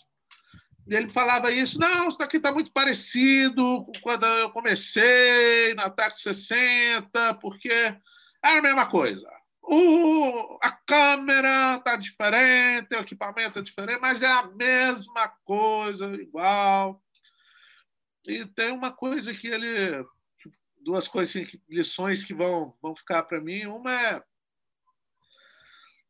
Ele 0.86 1.08
falava 1.10 1.52
isso, 1.52 1.78
não, 1.78 2.08
isso 2.08 2.16
daqui 2.16 2.38
está 2.38 2.50
muito 2.50 2.72
parecido 2.72 3.84
com 3.84 3.92
quando 4.00 4.24
eu 4.24 4.50
comecei 4.50 5.74
no 5.74 5.82
Ataque 5.82 6.18
60, 6.18 7.34
porque 7.34 7.70
era 7.70 8.58
a 8.58 8.62
mesma 8.62 8.86
coisa. 8.86 9.28
O, 9.70 10.58
a 10.62 10.72
câmera 10.72 11.78
tá 11.80 11.94
diferente, 11.94 12.94
o 12.94 13.00
equipamento 13.00 13.58
é 13.58 13.62
diferente, 13.62 14.00
mas 14.00 14.22
é 14.22 14.26
a 14.26 14.46
mesma 14.46 15.28
coisa, 15.44 16.06
igual. 16.14 17.02
E 18.26 18.46
tem 18.46 18.72
uma 18.72 18.90
coisa 18.90 19.34
que 19.34 19.46
ele. 19.46 20.02
Duas 20.80 21.06
coisas, 21.06 21.36
assim, 21.36 21.60
lições 21.68 22.24
que 22.24 22.32
vão, 22.32 22.74
vão 22.80 22.96
ficar 22.96 23.24
para 23.24 23.42
mim. 23.42 23.66
Uma 23.66 23.92
é 23.92 24.22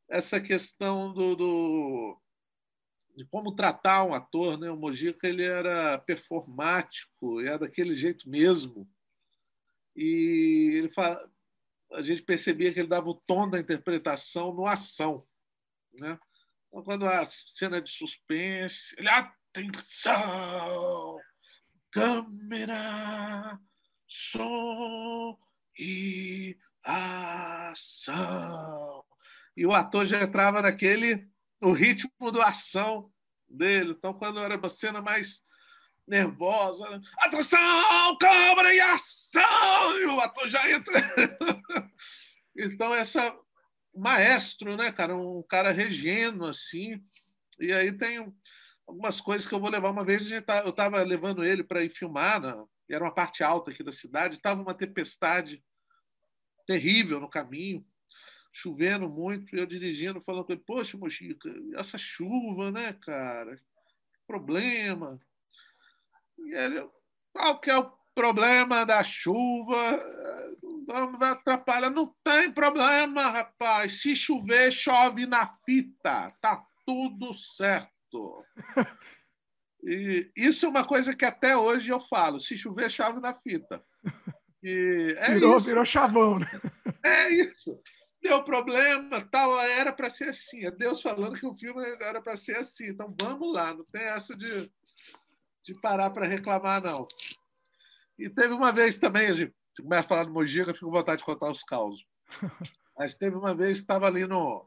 essa 0.09 0.41
questão 0.41 1.13
do, 1.13 1.35
do, 1.35 2.21
de 3.17 3.25
como 3.25 3.57
tratar 3.57 4.05
um 4.05 4.15
ator. 4.15 4.57
Né? 4.57 4.71
O 4.71 4.77
Mojica 4.77 5.27
ele 5.27 5.43
era 5.43 5.99
performático, 5.99 7.41
era 7.41 7.59
daquele 7.59 7.95
jeito 7.95 8.29
mesmo. 8.29 8.89
E 9.97 10.75
ele 10.77 10.89
fala, 10.91 11.29
a 11.93 12.03
gente 12.03 12.23
percebia 12.23 12.73
que 12.73 12.81
ele 12.81 12.89
dava 12.89 13.09
o 13.09 13.15
tom 13.15 13.49
da 13.49 13.59
interpretação 13.59 14.53
no 14.53 14.67
ação. 14.67 15.27
Né? 15.95 16.19
Então, 16.69 16.83
quando 16.83 17.07
a 17.07 17.25
cena 17.27 17.81
de 17.81 17.91
suspense, 17.91 18.95
ele, 18.99 19.09
atenção, 19.09 20.17
câmera, 21.91 23.59
som 24.07 25.39
e 25.79 26.59
ação. 26.83 28.19
E 29.57 29.67
o 29.67 29.73
ator 29.73 30.05
já 30.07 30.23
entrava 30.23 30.63
naquele, 30.63 31.29
no 31.61 31.73
ritmo 31.73 32.31
da 32.31 32.49
ação 32.49 33.13
dele. 33.49 33.93
Então, 33.93 34.13
quando 34.15 34.39
era 34.41 34.57
uma 34.57 34.69
cena 34.69 35.01
mais 35.01 35.43
nervosa. 36.09 37.01
Atenção, 37.19 38.17
câmera 38.19 38.75
e 38.75 38.81
ação! 38.81 39.99
E 40.01 40.07
o 40.07 40.21
ator 40.21 40.49
já 40.49 40.71
entra. 40.71 41.01
então, 42.57 42.95
essa 42.95 43.37
maestro, 43.95 44.77
né, 44.77 44.91
cara? 44.93 45.17
Um 45.17 45.43
cara 45.43 45.71
regendo, 45.71 46.47
assim. 46.47 47.03
E 47.61 47.73
aí 47.73 47.93
tem 47.93 48.33
algumas 48.87 49.21
coisas 49.21 49.47
que 49.47 49.55
eu 49.55 49.61
vou 49.61 49.71
levar. 49.71 49.91
Uma 49.91 50.05
vez 50.05 50.29
tá, 50.47 50.61
eu 50.61 50.71
estava 50.71 51.03
levando 51.03 51.45
ele 51.45 51.63
para 51.63 51.83
ir 51.83 51.91
filmar, 51.91 52.41
né? 52.41 52.55
era 52.91 53.05
uma 53.05 53.15
parte 53.15 53.43
alta 53.43 53.71
aqui 53.71 53.83
da 53.83 53.93
cidade, 53.93 54.37
estava 54.37 54.63
uma 54.63 54.73
tempestade 54.73 55.63
terrível 56.67 57.21
no 57.21 57.29
caminho, 57.29 57.87
chovendo 58.53 59.09
muito, 59.09 59.55
eu 59.55 59.67
dirigindo, 59.67 60.23
falando 60.23 60.45
com 60.45 60.53
ele, 60.53 60.63
poxa, 60.67 60.97
Mochica, 60.97 61.51
essa 61.75 61.99
chuva, 61.99 62.71
né, 62.71 62.95
cara? 62.95 63.57
Que 63.57 64.21
problema. 64.27 65.21
Ele, 66.39 66.89
qual 67.33 67.61
que 67.61 67.71
é 67.71 67.79
o 67.79 67.91
problema 68.15 68.85
da 68.85 69.03
chuva? 69.03 70.03
Não 70.87 71.19
vai 71.19 71.31
atrapalhar. 71.31 71.91
Não 71.91 72.15
tem 72.25 72.51
problema, 72.51 73.23
rapaz. 73.23 74.01
Se 74.01 74.17
chover, 74.17 74.73
chove 74.73 75.27
na 75.27 75.47
fita. 75.65 76.33
Tá 76.41 76.65
tudo 76.87 77.35
certo. 77.35 78.45
E 79.85 80.31
isso 80.37 80.67
é 80.67 80.69
uma 80.69 80.85
coisa 80.85 81.15
que 81.15 81.25
até 81.25 81.57
hoje 81.57 81.91
eu 81.91 82.01
falo. 82.01 82.41
Se 82.41 82.57
chover, 82.57 82.91
chove 82.91 83.21
na 83.21 83.35
fita. 83.35 83.85
E 84.63 85.15
é 85.19 85.35
virou, 85.35 85.57
isso. 85.57 85.67
virou 85.67 85.85
chavão, 85.85 86.39
né? 86.39 86.49
É 87.05 87.31
isso. 87.31 87.81
Deu 88.21 88.43
problema, 88.43 89.25
tal, 89.31 89.61
era 89.61 89.93
para 89.93 90.11
ser 90.11 90.31
assim. 90.31 90.67
É 90.67 90.71
Deus 90.71 91.01
falando 91.01 91.39
que 91.39 91.47
o 91.47 91.57
filme 91.57 91.81
era 92.01 92.21
para 92.21 92.37
ser 92.37 92.57
assim. 92.57 92.89
Então 92.89 93.15
vamos 93.21 93.53
lá, 93.53 93.73
não 93.73 93.85
tem 93.85 94.03
essa 94.03 94.37
de 94.37 94.69
de 95.69 95.75
parar 95.75 96.09
para 96.11 96.27
reclamar, 96.27 96.83
não. 96.83 97.07
E 98.19 98.31
teve 98.31 98.55
uma 98.55 98.73
vez 98.73 98.99
também, 98.99 99.29
a 99.29 99.35
gente 99.35 99.55
começa 99.83 100.01
a 100.01 100.09
falar 100.09 100.25
do 100.25 100.33
Mojica, 100.33 100.73
fico 100.73 100.87
com 100.87 100.93
vontade 100.93 101.19
de 101.19 101.27
contar 101.27 101.51
os 101.51 101.63
causos. 101.63 102.05
Mas 102.97 103.17
teve 103.17 103.37
uma 103.37 103.55
vez 103.55 103.79
que 103.79 103.85
estava 103.85 104.07
ali 104.07 104.27
no, 104.27 104.67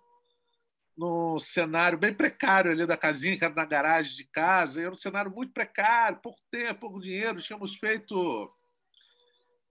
no 0.96 1.40
cenário 1.40 1.98
bem 1.98 2.14
precário 2.14 2.72
ali 2.72 2.86
da 2.86 2.96
casinha, 2.96 3.36
que 3.36 3.44
era 3.44 3.54
na 3.54 3.66
garagem 3.66 4.16
de 4.16 4.26
casa, 4.26 4.80
e 4.80 4.84
era 4.84 4.94
um 4.94 4.98
cenário 4.98 5.32
muito 5.32 5.52
precário, 5.52 6.22
pouco 6.22 6.40
tempo, 6.52 6.82
pouco 6.82 7.02
dinheiro, 7.02 7.42
tínhamos 7.42 7.76
feito 7.76 8.54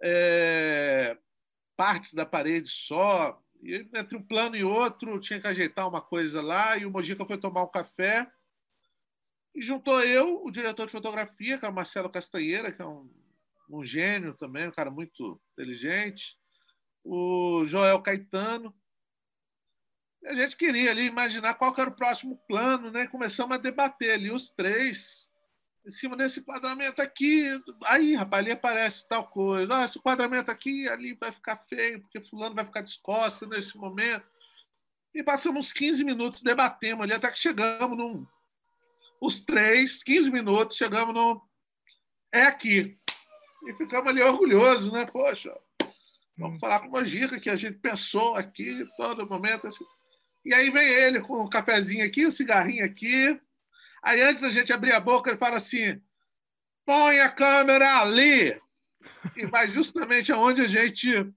é, 0.02 1.16
partes 1.77 2.12
da 2.12 2.27
parede 2.27 2.69
só, 2.69 3.40
e 3.62 3.89
entre 3.94 4.16
um 4.16 4.23
plano 4.23 4.57
e 4.57 4.65
outro 4.65 5.20
tinha 5.20 5.40
que 5.40 5.47
ajeitar 5.47 5.89
uma 5.89 6.02
coisa 6.02 6.43
lá, 6.43 6.77
e 6.77 6.85
o 6.85 6.90
Mojica 6.90 7.24
foi 7.24 7.39
tomar 7.39 7.62
um 7.62 7.70
café, 7.70 8.28
e 9.60 9.62
juntou 9.62 10.02
eu, 10.02 10.42
o 10.42 10.50
diretor 10.50 10.86
de 10.86 10.92
fotografia, 10.92 11.58
que 11.58 11.66
é 11.66 11.68
o 11.68 11.72
Marcelo 11.72 12.08
Castanheira, 12.08 12.72
que 12.72 12.80
é 12.80 12.86
um, 12.86 13.12
um 13.68 13.84
gênio 13.84 14.32
também, 14.32 14.66
um 14.66 14.72
cara 14.72 14.90
muito 14.90 15.38
inteligente, 15.52 16.34
o 17.04 17.66
Joel 17.66 18.00
Caetano. 18.00 18.74
E 20.22 20.28
a 20.28 20.34
gente 20.34 20.56
queria 20.56 20.90
ali 20.90 21.04
imaginar 21.04 21.56
qual 21.56 21.74
era 21.76 21.90
o 21.90 21.94
próximo 21.94 22.38
plano, 22.48 22.90
né? 22.90 23.06
Começamos 23.06 23.54
a 23.54 23.60
debater 23.60 24.12
ali 24.12 24.30
os 24.30 24.48
três, 24.50 25.28
em 25.86 25.90
cima 25.90 26.16
desse 26.16 26.40
quadramento 26.40 27.02
aqui. 27.02 27.44
Aí, 27.84 28.14
rapaz, 28.14 28.42
ali 28.42 28.52
aparece 28.52 29.06
tal 29.06 29.28
coisa. 29.28 29.76
Ah, 29.76 29.84
esse 29.84 30.00
quadramento 30.00 30.50
aqui, 30.50 30.88
ali 30.88 31.12
vai 31.20 31.32
ficar 31.32 31.58
feio, 31.68 32.00
porque 32.00 32.24
fulano 32.24 32.54
vai 32.54 32.64
ficar 32.64 32.80
descosta 32.80 33.46
nesse 33.46 33.76
momento. 33.76 34.26
E 35.14 35.22
passamos 35.22 35.66
uns 35.66 35.72
15 35.74 36.02
minutos, 36.02 36.40
debatemos 36.40 37.02
ali, 37.02 37.12
até 37.12 37.30
que 37.30 37.38
chegamos 37.38 37.98
num, 37.98 38.26
os 39.20 39.44
três, 39.44 40.02
15 40.02 40.30
minutos, 40.30 40.76
chegamos 40.76 41.14
no. 41.14 41.47
É 42.32 42.42
aqui. 42.42 42.98
E 43.66 43.74
ficamos 43.74 44.09
ali 44.09 44.22
orgulhosos, 44.22 44.90
né? 44.90 45.05
Poxa, 45.05 45.55
vamos 46.38 46.56
hum. 46.56 46.60
falar 46.60 46.80
com 46.80 46.88
uma 46.88 47.05
dica 47.05 47.38
que 47.38 47.51
a 47.51 47.56
gente 47.56 47.78
pensou 47.78 48.34
aqui 48.36 48.86
todo 48.97 49.28
momento. 49.28 49.66
Assim. 49.66 49.84
E 50.44 50.55
aí 50.55 50.70
vem 50.70 50.88
ele 50.88 51.20
com 51.20 51.34
o 51.34 51.44
um 51.44 51.51
cafezinho 51.51 52.05
aqui, 52.05 52.24
o 52.24 52.28
um 52.28 52.32
cigarrinho 52.32 52.84
aqui. 52.84 53.38
Aí 54.02 54.22
antes 54.22 54.40
da 54.40 54.48
gente 54.48 54.72
abrir 54.72 54.92
a 54.92 55.01
boca, 55.01 55.30
ele 55.30 55.38
fala 55.38 55.59
assim: 55.59 56.01
põe 56.86 57.20
a 57.20 57.30
câmera 57.30 58.01
ali. 58.01 58.59
E 59.36 59.47
vai 59.47 59.70
justamente 59.70 60.32
aonde 60.32 60.62
a 60.62 60.68
gente 60.68 61.30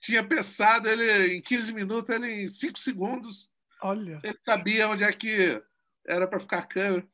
tinha 0.00 0.26
pensado. 0.26 0.88
Ele, 0.88 1.36
em 1.36 1.40
15 1.40 1.72
minutos, 1.72 2.14
ele 2.14 2.44
em 2.44 2.48
5 2.48 2.78
segundos, 2.78 3.48
Olha. 3.80 4.20
ele 4.24 4.38
sabia 4.44 4.88
onde 4.88 5.04
é 5.04 5.12
que 5.12 5.62
era 6.06 6.26
para 6.26 6.40
ficar 6.40 6.66
câmera. 6.66 7.06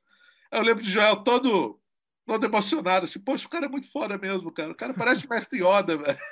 Eu 0.50 0.62
lembro 0.62 0.82
de 0.82 0.90
Joel 0.90 1.16
todo, 1.16 1.78
todo 2.26 2.44
emocionado, 2.44 3.04
assim, 3.04 3.20
poxa, 3.20 3.46
o 3.46 3.50
cara 3.50 3.66
é 3.66 3.68
muito 3.68 3.90
foda 3.90 4.16
mesmo, 4.16 4.52
cara. 4.52 4.72
O 4.72 4.76
cara 4.76 4.94
parece 4.94 5.26
o 5.26 5.28
mestre 5.28 5.62
Yoda, 5.62 5.96
velho. 5.96 6.18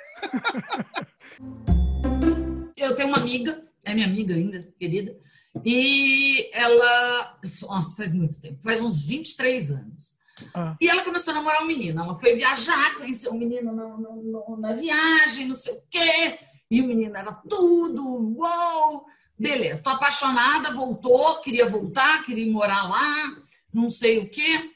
Eu 2.75 2.95
tenho 2.95 3.09
uma 3.09 3.17
amiga, 3.17 3.63
é 3.83 3.93
minha 3.93 4.05
amiga 4.05 4.35
ainda, 4.35 4.71
querida, 4.79 5.17
e 5.65 6.49
ela. 6.53 7.39
Nossa, 7.63 7.95
faz 7.95 8.13
muito 8.13 8.39
tempo, 8.39 8.61
faz 8.61 8.81
uns 8.81 9.07
23 9.07 9.71
anos. 9.71 10.15
Ah. 10.53 10.77
E 10.79 10.87
ela 10.87 11.03
começou 11.03 11.31
a 11.31 11.35
namorar 11.35 11.63
um 11.63 11.67
menino. 11.67 12.01
Ela 12.01 12.15
foi 12.15 12.35
viajar, 12.35 12.95
conheceu 12.95 13.33
um 13.33 13.37
menino 13.37 13.73
no, 13.73 13.97
no, 13.97 14.23
no, 14.23 14.57
na 14.57 14.73
viagem, 14.73 15.47
não 15.47 15.55
sei 15.55 15.73
o 15.73 15.81
quê. 15.89 16.37
E 16.69 16.81
o 16.81 16.85
menino 16.85 17.15
era 17.15 17.31
tudo, 17.31 18.35
uou! 18.37 19.05
Beleza, 19.39 19.83
tô 19.83 19.91
apaixonada, 19.91 20.73
voltou, 20.73 21.39
queria 21.41 21.67
voltar, 21.67 22.23
queria 22.23 22.51
morar 22.51 22.89
lá, 22.89 23.37
não 23.71 23.87
sei 23.89 24.17
o 24.19 24.29
quê. 24.29 24.71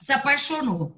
Se 0.00 0.12
apaixonou. 0.12 0.96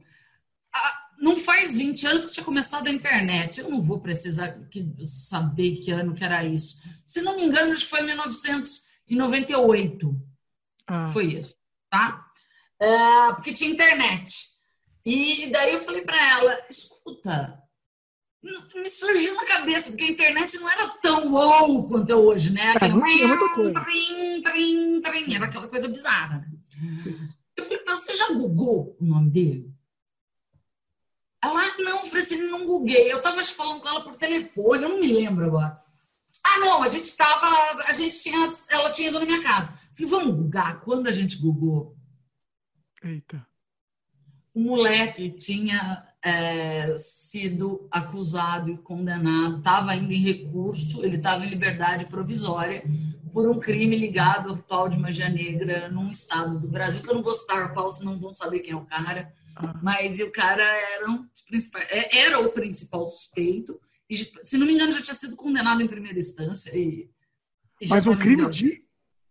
Ah, 0.74 1.08
não 1.18 1.36
faz 1.36 1.76
20 1.76 2.06
anos 2.06 2.24
que 2.24 2.32
tinha 2.32 2.44
começado 2.44 2.88
a 2.88 2.92
internet. 2.92 3.60
Eu 3.60 3.68
não 3.68 3.82
vou 3.82 4.00
precisar 4.00 4.58
saber 5.04 5.76
que 5.76 5.90
ano 5.90 6.14
que 6.14 6.24
era 6.24 6.42
isso. 6.44 6.80
Se 7.04 7.20
não 7.20 7.36
me 7.36 7.44
engano, 7.44 7.72
acho 7.72 7.84
que 7.84 7.90
foi 7.90 8.00
1998. 8.02 10.16
Ah. 10.86 11.08
Foi 11.08 11.26
isso, 11.26 11.54
tá? 11.90 12.26
É, 12.80 13.32
porque 13.34 13.52
tinha 13.52 13.70
internet. 13.70 14.48
E 15.04 15.50
daí 15.50 15.74
eu 15.74 15.80
falei 15.80 16.00
para 16.02 16.30
ela: 16.30 16.64
escuta, 16.68 17.61
me 18.42 18.88
surgiu 18.88 19.34
na 19.36 19.44
cabeça, 19.44 19.90
porque 19.90 20.04
a 20.04 20.10
internet 20.10 20.58
não 20.58 20.68
era 20.68 20.88
tão 21.00 21.30
wow 21.30 21.86
quanto 21.86 22.10
é 22.10 22.16
hoje, 22.16 22.50
né? 22.50 22.74
Era, 22.74 22.88
não 22.88 23.06
tinha 23.06 23.28
muita 23.28 23.48
coisa. 23.50 23.84
Trim, 23.84 24.42
trim, 24.42 25.00
trim, 25.00 25.34
era 25.34 25.44
aquela 25.44 25.68
coisa 25.68 25.88
bizarra. 25.88 26.38
Né? 26.38 26.50
Eu 27.56 27.64
falei, 27.64 27.82
mas 27.86 28.00
você 28.00 28.14
já 28.14 28.32
googou 28.32 28.96
o 29.00 29.04
nome 29.04 29.30
dele? 29.30 29.72
Ela, 31.42 31.60
ah, 31.60 31.74
não, 31.78 32.06
Francine, 32.06 32.42
não 32.42 32.66
googuei. 32.66 33.12
Eu 33.12 33.22
tava 33.22 33.42
falando 33.44 33.80
com 33.80 33.88
ela 33.88 34.02
por 34.02 34.16
telefone, 34.16 34.82
eu 34.82 34.88
não 34.88 35.00
me 35.00 35.12
lembro 35.12 35.44
agora. 35.44 35.78
Ah, 36.44 36.58
não, 36.58 36.82
a 36.82 36.88
gente 36.88 37.16
tava, 37.16 37.46
a 37.86 37.92
gente 37.92 38.20
tinha, 38.20 38.50
ela 38.70 38.90
tinha 38.90 39.08
ido 39.08 39.20
na 39.20 39.26
minha 39.26 39.42
casa. 39.42 39.78
falei, 39.94 40.10
vamos 40.10 40.36
googar? 40.36 40.80
Quando 40.80 41.06
a 41.06 41.12
gente 41.12 41.38
googou? 41.38 41.96
Eita. 43.02 43.46
O 44.54 44.60
moleque 44.60 45.30
tinha 45.30 46.11
é, 46.24 46.96
sido 46.96 47.86
acusado 47.90 48.70
e 48.70 48.78
condenado, 48.78 49.58
estava 49.58 49.90
ainda 49.90 50.14
em 50.14 50.22
recurso, 50.22 51.04
ele 51.04 51.16
estava 51.16 51.44
em 51.44 51.50
liberdade 51.50 52.06
provisória 52.06 52.84
por 53.32 53.48
um 53.48 53.58
crime 53.58 53.96
ligado 53.96 54.50
ao 54.50 54.54
ritual 54.54 54.88
de 54.88 54.98
magia 54.98 55.28
negra 55.28 55.88
num 55.88 56.10
estado 56.10 56.60
do 56.60 56.68
Brasil, 56.68 57.02
que 57.02 57.08
eu 57.08 57.14
não 57.14 57.22
vou 57.22 57.32
citar 57.32 57.72
qual, 57.72 57.90
senão 57.90 58.20
vão 58.20 58.34
saber 58.34 58.60
quem 58.60 58.72
é 58.72 58.76
o 58.76 58.84
cara. 58.84 59.32
Ah. 59.56 59.74
Mas 59.82 60.20
o 60.20 60.30
cara 60.30 60.62
era, 60.62 61.10
um 61.10 61.26
é, 61.90 62.18
era 62.20 62.40
o 62.40 62.50
principal 62.50 63.06
suspeito 63.06 63.78
E, 64.08 64.16
se 64.16 64.56
não 64.56 64.66
me 64.66 64.74
engano, 64.74 64.92
já 64.92 65.02
tinha 65.02 65.14
sido 65.14 65.36
condenado 65.36 65.82
em 65.82 65.88
primeira 65.88 66.18
instância. 66.18 66.76
E, 66.76 67.10
e 67.80 67.88
Mas 67.88 68.06
um 68.06 68.16
crime 68.16 68.48
de, 68.48 68.84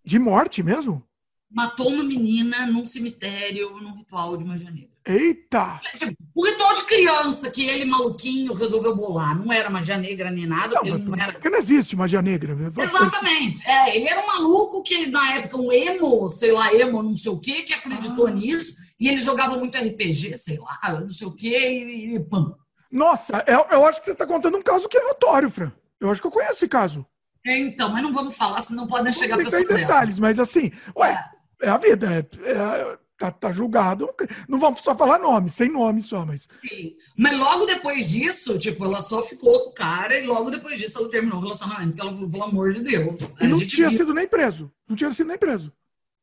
de 0.03 0.19
morte 0.19 0.61
mesmo? 0.61 1.03
Matou 1.49 1.89
uma 1.89 2.03
menina 2.03 2.65
num 2.65 2.85
cemitério, 2.85 3.79
num 3.79 3.95
ritual 3.95 4.35
de 4.37 4.45
magia 4.45 4.71
negra. 4.71 4.90
Eita! 5.05 5.79
Tipo, 5.95 6.15
o 6.35 6.45
ritual 6.45 6.73
de 6.75 6.85
criança 6.85 7.49
que 7.49 7.65
ele, 7.65 7.85
maluquinho, 7.85 8.53
resolveu 8.53 8.95
bolar. 8.95 9.37
Não 9.37 9.51
era 9.51 9.69
magia 9.69 9.97
negra 9.97 10.29
nem 10.29 10.45
nada. 10.45 10.79
Não, 10.83 10.97
não 10.97 11.15
era... 11.15 11.33
Porque 11.33 11.49
não 11.49 11.57
existe 11.57 11.95
magia 11.95 12.21
negra. 12.21 12.55
Exatamente. 12.77 13.67
É, 13.67 13.95
ele 13.95 14.07
era 14.07 14.21
um 14.21 14.27
maluco 14.27 14.83
que, 14.83 15.07
na 15.07 15.35
época, 15.35 15.57
um 15.57 15.71
emo, 15.71 16.27
sei 16.29 16.51
lá, 16.51 16.73
emo, 16.73 17.01
não 17.01 17.15
sei 17.15 17.31
o 17.31 17.39
quê, 17.39 17.63
que 17.63 17.73
acreditou 17.73 18.27
ah. 18.27 18.31
nisso. 18.31 18.75
E 18.99 19.07
ele 19.07 19.17
jogava 19.17 19.57
muito 19.57 19.75
RPG, 19.75 20.37
sei 20.37 20.59
lá, 20.59 20.99
não 21.01 21.09
sei 21.09 21.27
o 21.27 21.35
quê, 21.35 21.83
e, 21.83 22.15
e 22.15 22.19
pam. 22.19 22.55
Nossa, 22.91 23.43
eu, 23.47 23.65
eu 23.71 23.85
acho 23.85 23.99
que 23.99 24.05
você 24.05 24.11
está 24.11 24.27
contando 24.27 24.57
um 24.57 24.61
caso 24.61 24.87
que 24.87 24.97
é 24.97 25.03
notório, 25.03 25.49
Fran. 25.49 25.71
Eu 25.99 26.11
acho 26.11 26.21
que 26.21 26.27
eu 26.27 26.31
conheço 26.31 26.53
esse 26.53 26.67
caso. 26.67 27.05
É, 27.45 27.57
então, 27.57 27.89
mas 27.89 28.03
não 28.03 28.13
vamos 28.13 28.35
falar, 28.35 28.61
senão 28.61 28.85
podem 28.85 29.11
chegar 29.11 29.37
pessoas. 29.37 29.67
Não 29.67 29.75
detalhes, 29.75 30.19
mas 30.19 30.39
assim, 30.39 30.71
ué, 30.95 31.17
é, 31.61 31.67
é 31.67 31.69
a 31.69 31.77
vida. 31.77 32.27
É, 32.43 32.51
é, 32.51 32.97
tá, 33.21 33.31
tá 33.31 33.51
julgado. 33.51 34.09
Não 34.47 34.57
vamos 34.57 34.81
só 34.81 34.95
falar 34.95 35.19
nome, 35.19 35.49
sem 35.49 35.69
nome 35.71 36.01
só, 36.01 36.25
mas. 36.25 36.47
Sim. 36.67 36.95
Mas 37.15 37.37
logo 37.37 37.65
depois 37.65 38.09
disso, 38.09 38.57
tipo, 38.57 38.83
ela 38.83 39.01
só 39.01 39.21
ficou 39.21 39.65
com 39.65 39.69
o 39.69 39.73
cara 39.73 40.17
e 40.17 40.25
logo 40.25 40.49
depois 40.49 40.79
disso 40.79 40.97
ela 40.97 41.09
terminou 41.09 41.37
o 41.37 41.41
relacionamento. 41.41 41.95
Pelo, 41.95 42.29
pelo 42.29 42.43
amor 42.43 42.73
de 42.73 42.81
Deus. 42.81 43.35
E 43.39 43.47
não 43.47 43.59
tinha 43.59 43.89
viu. 43.89 43.97
sido 43.97 44.13
nem 44.13 44.27
preso. 44.27 44.71
Não 44.87 44.95
tinha 44.95 45.11
sido 45.11 45.27
nem 45.27 45.37
preso. 45.37 45.71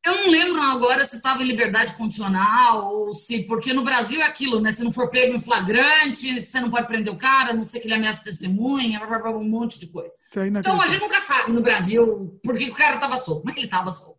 Eu 0.05 0.15
não 0.15 0.29
lembro 0.29 0.61
agora 0.61 1.03
se 1.03 1.17
estava 1.17 1.43
em 1.43 1.47
liberdade 1.47 1.93
condicional 1.93 2.93
ou 2.93 3.13
se. 3.13 3.43
Porque 3.43 3.73
no 3.73 3.83
Brasil 3.83 4.21
é 4.21 4.25
aquilo, 4.25 4.59
né? 4.59 4.71
Se 4.71 4.83
não 4.83 4.91
for 4.91 5.09
pego 5.09 5.35
em 5.35 5.41
flagrante, 5.41 6.41
você 6.41 6.59
não 6.59 6.69
pode 6.69 6.87
prender 6.87 7.13
o 7.13 7.17
cara, 7.17 7.53
não 7.53 7.65
sei 7.65 7.81
que 7.81 7.87
ele 7.87 7.95
ameaça 7.95 8.23
testemunha, 8.23 9.01
um 9.29 9.49
monte 9.49 9.79
de 9.79 9.87
coisa. 9.87 10.13
Então 10.57 10.81
a 10.81 10.87
gente 10.87 11.01
nunca 11.01 11.19
sabe 11.19 11.51
no 11.51 11.61
Brasil 11.61 12.39
por 12.43 12.57
que 12.57 12.69
o 12.69 12.73
cara 12.73 12.95
estava 12.95 13.17
solto. 13.17 13.43
Mas 13.45 13.55
ele 13.55 13.65
estava 13.65 13.91
solto 13.91 14.18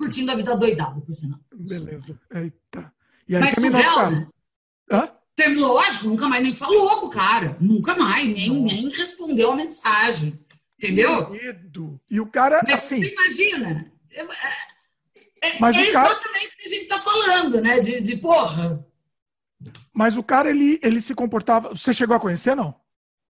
curtindo 0.00 0.32
a 0.32 0.34
vida 0.34 0.56
doidada, 0.56 0.98
por 0.98 1.14
sinal. 1.14 1.38
Beleza. 1.54 2.18
Eita. 2.34 2.90
E 3.28 3.36
aí 3.36 3.42
Mas 3.42 3.54
surreal, 3.54 4.10
né? 4.10 4.26
Hã? 4.90 5.10
Terminou, 5.36 5.74
lógico, 5.74 6.08
nunca 6.08 6.26
mais 6.26 6.42
nem 6.42 6.54
falou 6.54 6.98
com 7.00 7.06
o 7.06 7.10
cara. 7.10 7.56
Nunca 7.60 7.94
mais, 7.94 8.26
nem, 8.26 8.62
nem 8.62 8.88
respondeu 8.88 9.52
a 9.52 9.56
mensagem. 9.56 10.40
Entendeu? 10.78 11.30
Medo. 11.30 12.00
E 12.10 12.18
o 12.18 12.26
cara. 12.26 12.62
Mas 12.64 12.78
assim... 12.78 13.02
você 13.02 13.12
imagina. 13.12 13.92
É, 14.10 14.22
é, 14.22 15.60
Mas 15.60 15.76
é 15.76 15.92
cara... 15.92 16.08
exatamente 16.08 16.54
o 16.54 16.56
que 16.56 16.64
a 16.64 16.68
gente 16.68 16.82
está 16.82 16.98
falando, 16.98 17.60
né? 17.60 17.78
De, 17.80 18.00
de 18.00 18.16
porra. 18.16 18.84
Mas 19.92 20.16
o 20.16 20.22
cara, 20.22 20.48
ele, 20.48 20.80
ele 20.82 21.00
se 21.00 21.14
comportava. 21.14 21.68
Você 21.70 21.92
chegou 21.92 22.16
a 22.16 22.20
conhecer, 22.20 22.56
não? 22.56 22.74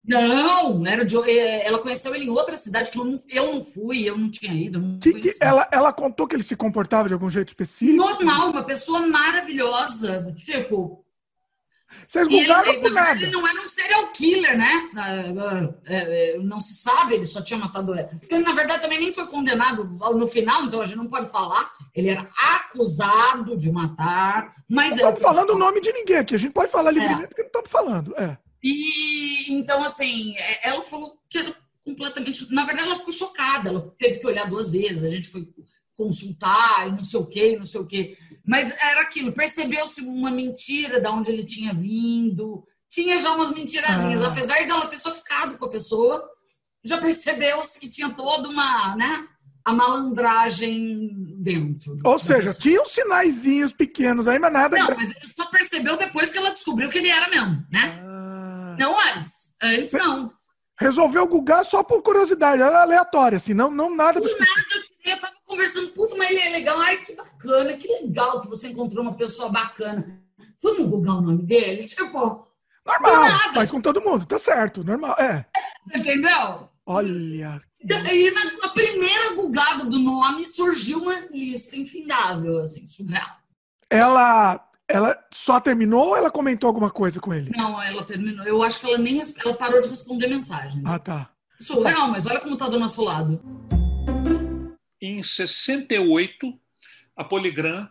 Não, 0.03 0.87
era 0.87 1.05
de, 1.05 1.17
é, 1.17 1.67
ela 1.67 1.79
conheceu 1.79 2.15
ele 2.15 2.25
em 2.25 2.31
outra 2.31 2.57
cidade 2.57 2.91
que 2.91 2.99
eu 2.99 3.05
não, 3.05 3.17
eu 3.29 3.55
não 3.55 3.65
fui, 3.65 4.09
eu 4.09 4.17
não 4.17 4.31
tinha 4.31 4.53
ido. 4.53 4.81
Não 4.81 4.99
que, 4.99 5.13
que 5.13 5.33
ela, 5.41 5.69
ela 5.71 5.93
contou 5.93 6.27
que 6.27 6.35
ele 6.35 6.43
se 6.43 6.57
comportava 6.57 7.07
de 7.07 7.15
algum 7.15 7.29
jeito 7.29 7.49
específico? 7.49 7.97
Normal, 7.97 8.51
uma 8.51 8.65
pessoa 8.65 9.07
maravilhosa. 9.07 10.35
Tipo. 10.37 11.05
Vocês 12.09 12.27
ele, 12.29 12.47
nada. 12.91 13.23
Ele 13.23 13.31
não 13.31 13.47
era 13.47 13.61
um 13.61 13.67
serial 13.67 14.07
killer, 14.13 14.57
né? 14.57 14.91
É, 15.87 16.35
é, 16.35 16.39
não 16.39 16.61
se 16.61 16.83
sabe, 16.83 17.15
ele 17.15 17.27
só 17.27 17.43
tinha 17.43 17.59
matado 17.59 17.93
ela. 17.93 18.09
Porque 18.09 18.35
ele, 18.35 18.45
na 18.45 18.53
verdade, 18.53 18.83
também 18.83 18.99
nem 18.99 19.13
foi 19.13 19.27
condenado 19.27 19.85
no 19.85 20.27
final, 20.27 20.65
então 20.65 20.81
a 20.81 20.87
gente 20.87 20.97
não 20.97 21.09
pode 21.09 21.29
falar. 21.31 21.71
Ele 21.95 22.09
era 22.09 22.27
acusado 22.55 23.57
de 23.57 23.71
matar, 23.71 24.55
mas. 24.69 24.91
Não 24.91 24.97
estamos 24.97 25.21
falando 25.21 25.51
o 25.51 25.59
nome 25.59 25.81
de 25.81 25.93
ninguém 25.93 26.17
aqui, 26.17 26.35
a 26.35 26.39
gente 26.39 26.53
pode 26.53 26.71
falar 26.71 26.91
livremente 26.91 27.25
é. 27.25 27.27
porque 27.27 27.43
não 27.43 27.49
estamos 27.49 27.71
falando. 27.71 28.17
É. 28.17 28.39
E 28.63 29.53
então, 29.53 29.83
assim, 29.83 30.35
é, 30.37 30.69
ela 30.69 30.83
falou 30.83 31.19
que 31.29 31.39
era 31.39 31.55
completamente. 31.85 32.53
Na 32.53 32.65
verdade, 32.65 32.89
ela 32.89 32.99
ficou 32.99 33.13
chocada, 33.13 33.71
ela 33.71 33.95
teve 33.99 34.19
que 34.19 34.27
olhar 34.27 34.49
duas 34.49 34.71
vezes, 34.71 35.05
a 35.05 35.09
gente 35.09 35.29
foi 35.29 35.49
consultar 35.97 36.89
e 36.89 36.93
não 36.93 37.03
sei 37.03 37.21
o 37.21 37.27
quê, 37.27 37.57
não 37.59 37.67
sei 37.67 37.81
o 37.81 37.87
quê. 37.87 38.17
Mas 38.47 38.77
era 38.83 39.03
aquilo, 39.03 39.33
percebeu-se 39.33 40.03
uma 40.03 40.31
mentira 40.31 41.01
da 41.01 41.13
onde 41.13 41.31
ele 41.31 41.45
tinha 41.45 41.75
vindo. 41.75 42.65
Tinha 42.89 43.19
já 43.19 43.33
umas 43.33 43.53
mentirazinhas, 43.53 44.23
ah. 44.23 44.33
apesar 44.33 44.65
de 44.65 44.71
ela 44.71 44.87
ter 44.87 44.99
só 44.99 45.15
ficado 45.15 45.57
com 45.57 45.67
a 45.67 45.71
pessoa, 45.71 46.29
já 46.83 46.99
percebeu-se 46.99 47.79
que 47.79 47.89
tinha 47.89 48.11
toda 48.11 48.49
uma, 48.49 48.97
né? 48.97 49.29
A 49.65 49.73
malandragem 49.73 51.37
dentro. 51.39 51.99
Ou 52.03 52.19
seja, 52.19 52.49
pessoa. 52.49 52.61
tinham 52.61 52.87
sinaizinhos 52.87 53.73
pequenos 53.73 54.27
aí, 54.27 54.39
mas 54.39 54.53
nada. 54.53 54.77
Não, 54.77 54.97
mas 54.97 55.11
ele 55.11 55.29
só 55.29 55.47
percebeu 55.47 55.97
depois 55.97 56.33
que 56.33 56.39
ela 56.39 56.51
descobriu 56.51 56.89
que 56.89 56.99
ele 56.99 57.11
era 57.11 57.29
mesmo, 57.29 57.65
né? 57.71 58.10
Não 58.81 58.99
antes. 58.99 59.55
Antes 59.63 59.93
não. 59.93 60.33
Resolveu 60.79 61.29
gugar 61.29 61.63
só 61.67 61.83
por 61.83 62.03
curiosidade, 62.03 62.63
era 62.63 62.81
aleatória, 62.81 63.37
assim, 63.37 63.53
não, 63.53 63.71
não 63.71 63.95
nada. 63.95 64.19
Por 64.19 64.31
nada, 64.31 64.51
eu, 64.75 64.83
tirei, 64.83 65.13
eu 65.13 65.21
tava 65.21 65.35
conversando, 65.45 65.91
puta, 65.91 66.17
mas 66.17 66.31
ele 66.31 66.41
é 66.41 66.49
legal. 66.49 66.81
Ai, 66.81 66.97
que 66.97 67.15
bacana, 67.15 67.77
que 67.77 67.87
legal 67.87 68.41
que 68.41 68.49
você 68.49 68.69
encontrou 68.69 69.03
uma 69.03 69.15
pessoa 69.15 69.51
bacana. 69.51 70.07
Vamos 70.63 70.89
gugar 70.89 71.17
o 71.17 71.21
nome 71.21 71.43
dele? 71.43 71.85
Tipo. 71.87 72.49
Normal, 72.87 73.55
faz 73.55 73.71
com 73.71 73.83
todo 73.83 74.01
mundo, 74.01 74.25
tá 74.25 74.39
certo, 74.39 74.83
normal, 74.83 75.15
é. 75.19 75.45
Entendeu? 75.95 76.71
Olha. 76.87 77.61
E 77.83 78.31
na 78.63 78.69
primeira 78.71 79.35
gugada 79.35 79.85
do 79.85 79.99
nome 79.99 80.47
surgiu 80.47 81.03
uma 81.03 81.21
lista 81.31 81.77
infindável, 81.77 82.59
assim, 82.63 82.87
surreal. 82.87 83.37
Ela 83.91 84.70
ela 84.91 85.17
só 85.33 85.61
terminou 85.61 86.09
ou 86.09 86.17
ela 86.17 86.31
comentou 86.31 86.69
alguma 86.69 86.91
coisa 86.91 87.21
com 87.21 87.33
ele? 87.33 87.51
Não, 87.57 87.81
ela 87.83 88.05
terminou. 88.05 88.45
Eu 88.45 88.63
acho 88.63 88.81
que 88.81 88.87
ela 88.87 88.99
nem 88.99 89.21
ela 89.45 89.55
parou 89.55 89.81
de 89.81 89.89
responder 89.89 90.27
mensagem. 90.27 90.83
Ah, 90.85 90.99
tá. 90.99 91.31
Surreal, 91.59 92.09
mas 92.09 92.27
olha 92.27 92.41
como 92.41 92.57
tá 92.57 92.69
do 92.69 92.79
nosso 92.79 93.03
lado. 93.05 93.41
Em 95.01 95.23
68, 95.23 96.53
a 97.17 97.25
Polygram 97.25 97.89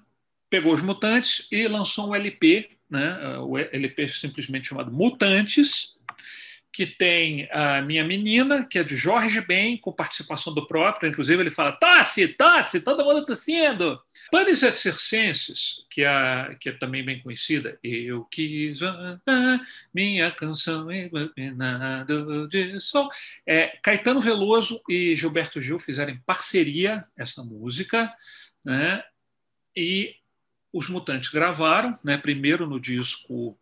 pegou 0.50 0.74
os 0.74 0.82
mutantes 0.82 1.48
e 1.52 1.68
lançou 1.68 2.10
um 2.10 2.16
LP, 2.16 2.70
né? 2.90 3.38
O 3.40 3.58
LP 3.58 4.08
simplesmente 4.10 4.70
chamado 4.70 4.92
Mutantes, 4.92 5.99
que 6.72 6.86
tem 6.86 7.48
a 7.52 7.82
minha 7.82 8.04
menina, 8.04 8.64
que 8.64 8.80
é 8.80 8.84
de 8.84 8.96
Jorge 8.96 9.42
Ben, 9.42 9.78
com 9.78 9.92
participação 9.92 10.54
do 10.54 10.68
próprio, 10.68 11.10
inclusive 11.10 11.42
ele 11.42 11.52
fala: 11.52 11.72
tosse, 11.72 12.28
tosse, 12.30 12.82
todo 12.82 13.04
mundo 13.04 13.26
tossindo. 13.26 14.00
Panis 14.32 14.62
et 14.62 14.76
Circenses, 14.76 15.86
que 15.90 16.04
é, 16.04 16.56
que 16.60 16.70
é 16.70 16.72
também 16.72 17.04
bem 17.04 17.20
conhecida, 17.20 17.80
eu 17.84 18.24
quis 18.26 18.80
minha 19.94 20.30
canção 20.32 20.92
iluminado 20.92 22.48
de 22.48 22.80
sol. 22.80 23.10
É, 23.46 23.78
Caetano 23.82 24.22
Veloso 24.22 24.82
e 24.88 25.16
Gilberto 25.16 25.60
Gil 25.60 25.80
fizeram 25.80 26.14
em 26.14 26.20
parceria 26.20 27.04
essa 27.18 27.44
música, 27.44 28.14
né? 28.64 29.04
e 29.76 30.16
os 30.72 30.88
Mutantes 30.88 31.30
gravaram, 31.30 31.98
né? 32.04 32.18
primeiro 32.18 32.68
no 32.68 32.80
disco 32.80 33.58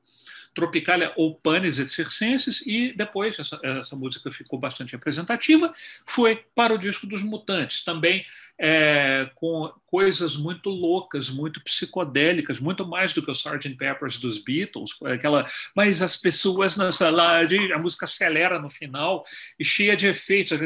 Tropicalia 0.58 1.14
ou 1.16 1.36
Panis 1.36 1.78
et 1.78 1.88
Circenses, 1.92 2.66
e 2.66 2.92
depois 2.98 3.38
essa, 3.38 3.60
essa, 3.62 3.96
música 3.96 4.32
ficou 4.32 4.58
bastante 4.58 4.94
representativa, 4.94 5.72
foi 6.04 6.44
para 6.56 6.74
o 6.74 6.80
disco 6.80 7.06
dos 7.06 7.22
Mutantes, 7.22 7.84
também 7.84 8.26
é, 8.60 9.30
com 9.36 9.72
coisas 9.86 10.36
muito 10.36 10.72
loucas, 10.72 11.30
muito 11.30 11.64
psicodélicas, 11.64 12.60
muito 12.60 12.88
mais 12.88 13.14
do 13.14 13.22
que 13.22 13.30
o 13.30 13.34
Sgt. 13.34 13.76
Peppers 13.76 14.18
dos 14.18 14.40
Beatles, 14.40 14.92
aquela, 15.06 15.46
mas 15.76 16.02
as 16.02 16.18
pessoas 16.18 16.76
na 16.76 16.92
sala, 16.92 17.42
a 17.42 17.78
música 17.78 18.06
acelera 18.06 18.60
no 18.60 18.70
final 18.70 19.24
e 19.60 19.64
cheia 19.64 19.96
de 19.96 20.08
efeitos, 20.08 20.58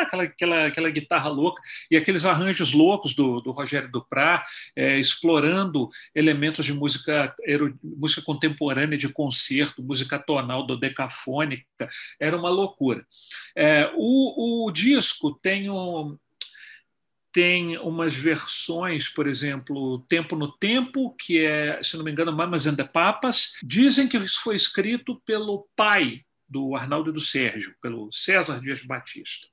aquela, 0.00 0.22
aquela, 0.24 0.66
aquela 0.66 0.90
guitarra 0.90 1.28
louca 1.28 1.62
e 1.90 1.96
aqueles 1.96 2.24
arranjos 2.24 2.72
loucos 2.72 3.14
do, 3.14 3.40
do 3.40 3.52
Rogério 3.52 3.90
Duprat, 3.90 4.46
é, 4.74 4.98
explorando 4.98 5.88
elementos 6.14 6.64
de 6.64 6.72
música, 6.72 7.34
música 7.82 8.22
contemporânea 8.22 8.98
de 8.98 9.08
concerto, 9.08 9.82
música 9.82 10.18
tonal, 10.18 10.66
dodecafônica, 10.66 11.88
era 12.20 12.36
uma 12.36 12.50
loucura. 12.50 13.06
É, 13.54 13.90
o, 13.94 14.66
o 14.66 14.70
disco 14.70 15.38
tem 15.42 15.70
um, 15.70 16.16
tem 17.36 17.76
umas 17.76 18.14
versões, 18.14 19.10
por 19.10 19.26
exemplo, 19.26 20.02
Tempo 20.08 20.34
no 20.34 20.50
Tempo, 20.50 21.14
que 21.18 21.44
é, 21.44 21.82
se 21.82 21.94
não 21.96 22.02
me 22.02 22.10
engano, 22.10 22.32
Mamas 22.32 22.66
and 22.66 22.76
the 22.76 22.84
Papas. 22.84 23.52
Dizem 23.62 24.08
que 24.08 24.16
isso 24.16 24.40
foi 24.42 24.54
escrito 24.54 25.20
pelo 25.26 25.68
pai 25.76 26.22
do 26.48 26.74
Arnaldo 26.74 27.10
e 27.10 27.12
do 27.12 27.20
Sérgio, 27.20 27.74
pelo 27.80 28.10
César 28.12 28.60
Dias 28.60 28.82
Batista. 28.84 29.48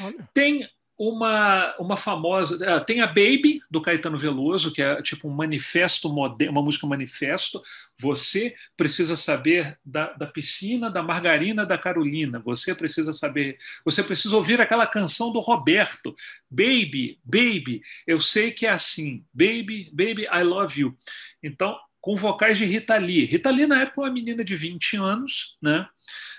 Olha. 0.00 0.28
Tem 0.34 0.68
uma, 0.96 1.74
uma 1.78 1.96
famosa. 1.96 2.76
Ah, 2.76 2.80
tem 2.80 3.00
a 3.00 3.06
Baby, 3.06 3.60
do 3.70 3.80
Caetano 3.80 4.16
Veloso, 4.16 4.72
que 4.72 4.80
é 4.80 5.02
tipo 5.02 5.28
um 5.28 5.32
manifesto 5.32 6.08
moderno, 6.08 6.52
uma 6.52 6.62
música 6.62 6.86
manifesto. 6.86 7.60
Você 7.98 8.54
precisa 8.76 9.16
saber 9.16 9.78
da, 9.84 10.12
da 10.12 10.26
piscina, 10.26 10.90
da 10.90 11.02
margarina, 11.02 11.66
da 11.66 11.76
Carolina. 11.76 12.38
Você 12.44 12.74
precisa 12.74 13.12
saber. 13.12 13.58
Você 13.84 14.02
precisa 14.02 14.36
ouvir 14.36 14.60
aquela 14.60 14.86
canção 14.86 15.32
do 15.32 15.40
Roberto. 15.40 16.14
Baby, 16.48 17.18
baby, 17.24 17.80
eu 18.06 18.20
sei 18.20 18.52
que 18.52 18.66
é 18.66 18.70
assim. 18.70 19.24
Baby, 19.32 19.90
baby, 19.92 20.22
I 20.32 20.42
love 20.44 20.80
you. 20.80 20.96
Então, 21.42 21.76
com 22.04 22.14
vocais 22.14 22.58
de 22.58 22.66
Rita 22.66 22.98
Lee. 22.98 23.24
Rita 23.24 23.50
Lee, 23.50 23.66
na 23.66 23.80
época, 23.80 24.02
é 24.02 24.04
uma 24.04 24.12
menina 24.12 24.44
de 24.44 24.54
20 24.54 24.98
anos, 24.98 25.56
né? 25.60 25.88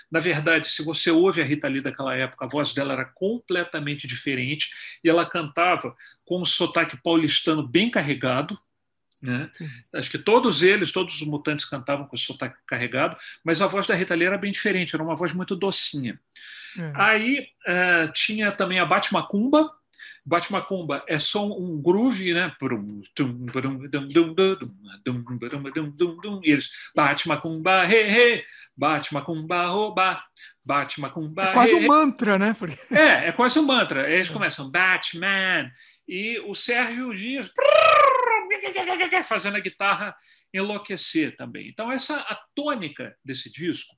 Na 0.08 0.20
verdade, 0.20 0.68
se 0.68 0.80
você 0.84 1.10
ouve 1.10 1.42
a 1.42 1.44
Rita 1.44 1.66
Lee 1.66 1.80
daquela 1.80 2.14
época, 2.14 2.44
a 2.44 2.48
voz 2.48 2.72
dela 2.72 2.92
era 2.92 3.04
completamente 3.04 4.06
diferente 4.06 4.70
e 5.02 5.08
ela 5.08 5.26
cantava 5.26 5.92
com 6.24 6.40
um 6.40 6.44
sotaque 6.44 6.96
paulistano 6.96 7.66
bem 7.66 7.90
carregado. 7.90 8.56
Né? 9.20 9.50
Acho 9.92 10.08
que 10.08 10.18
todos 10.18 10.62
eles, 10.62 10.92
todos 10.92 11.20
os 11.20 11.26
mutantes 11.26 11.66
cantavam 11.66 12.06
com 12.06 12.16
sotaque 12.16 12.58
carregado, 12.64 13.16
mas 13.42 13.60
a 13.60 13.66
voz 13.66 13.88
da 13.88 13.94
Rita 13.96 14.14
Lee 14.14 14.28
era 14.28 14.38
bem 14.38 14.52
diferente, 14.52 14.94
era 14.94 15.02
uma 15.02 15.16
voz 15.16 15.32
muito 15.32 15.56
docinha. 15.56 16.20
É. 16.78 16.92
Aí 16.94 17.48
uh, 17.66 18.12
tinha 18.12 18.52
também 18.52 18.78
a 18.78 18.86
Batmacumba, 18.86 19.72
Batmacumba 20.26 21.04
é 21.06 21.20
só 21.20 21.46
um 21.46 21.80
groove, 21.80 22.34
né? 22.34 22.52
E 26.44 26.50
eles 26.50 26.68
Batmacumba, 26.96 27.84
he, 27.84 27.94
he, 27.94 28.44
Batmacumba, 28.76 29.66
roba, 29.66 30.20
Batmacumba. 30.64 31.44
É 31.44 31.52
quase 31.52 31.74
um 31.76 31.86
mantra, 31.86 32.38
né? 32.38 32.56
É, 32.90 33.28
é 33.28 33.32
quase 33.32 33.60
um 33.60 33.64
mantra. 33.64 34.10
Eles 34.12 34.28
começam 34.28 34.68
Batman 34.68 35.70
e 36.08 36.40
o 36.40 36.56
Sérgio 36.56 37.14
Dias 37.14 37.48
fazendo 39.22 39.56
a 39.56 39.60
guitarra 39.60 40.16
enlouquecer 40.52 41.36
também. 41.36 41.68
Então 41.68 41.92
essa 41.92 42.16
a 42.16 42.36
tônica 42.52 43.16
desse 43.24 43.50
disco 43.50 43.94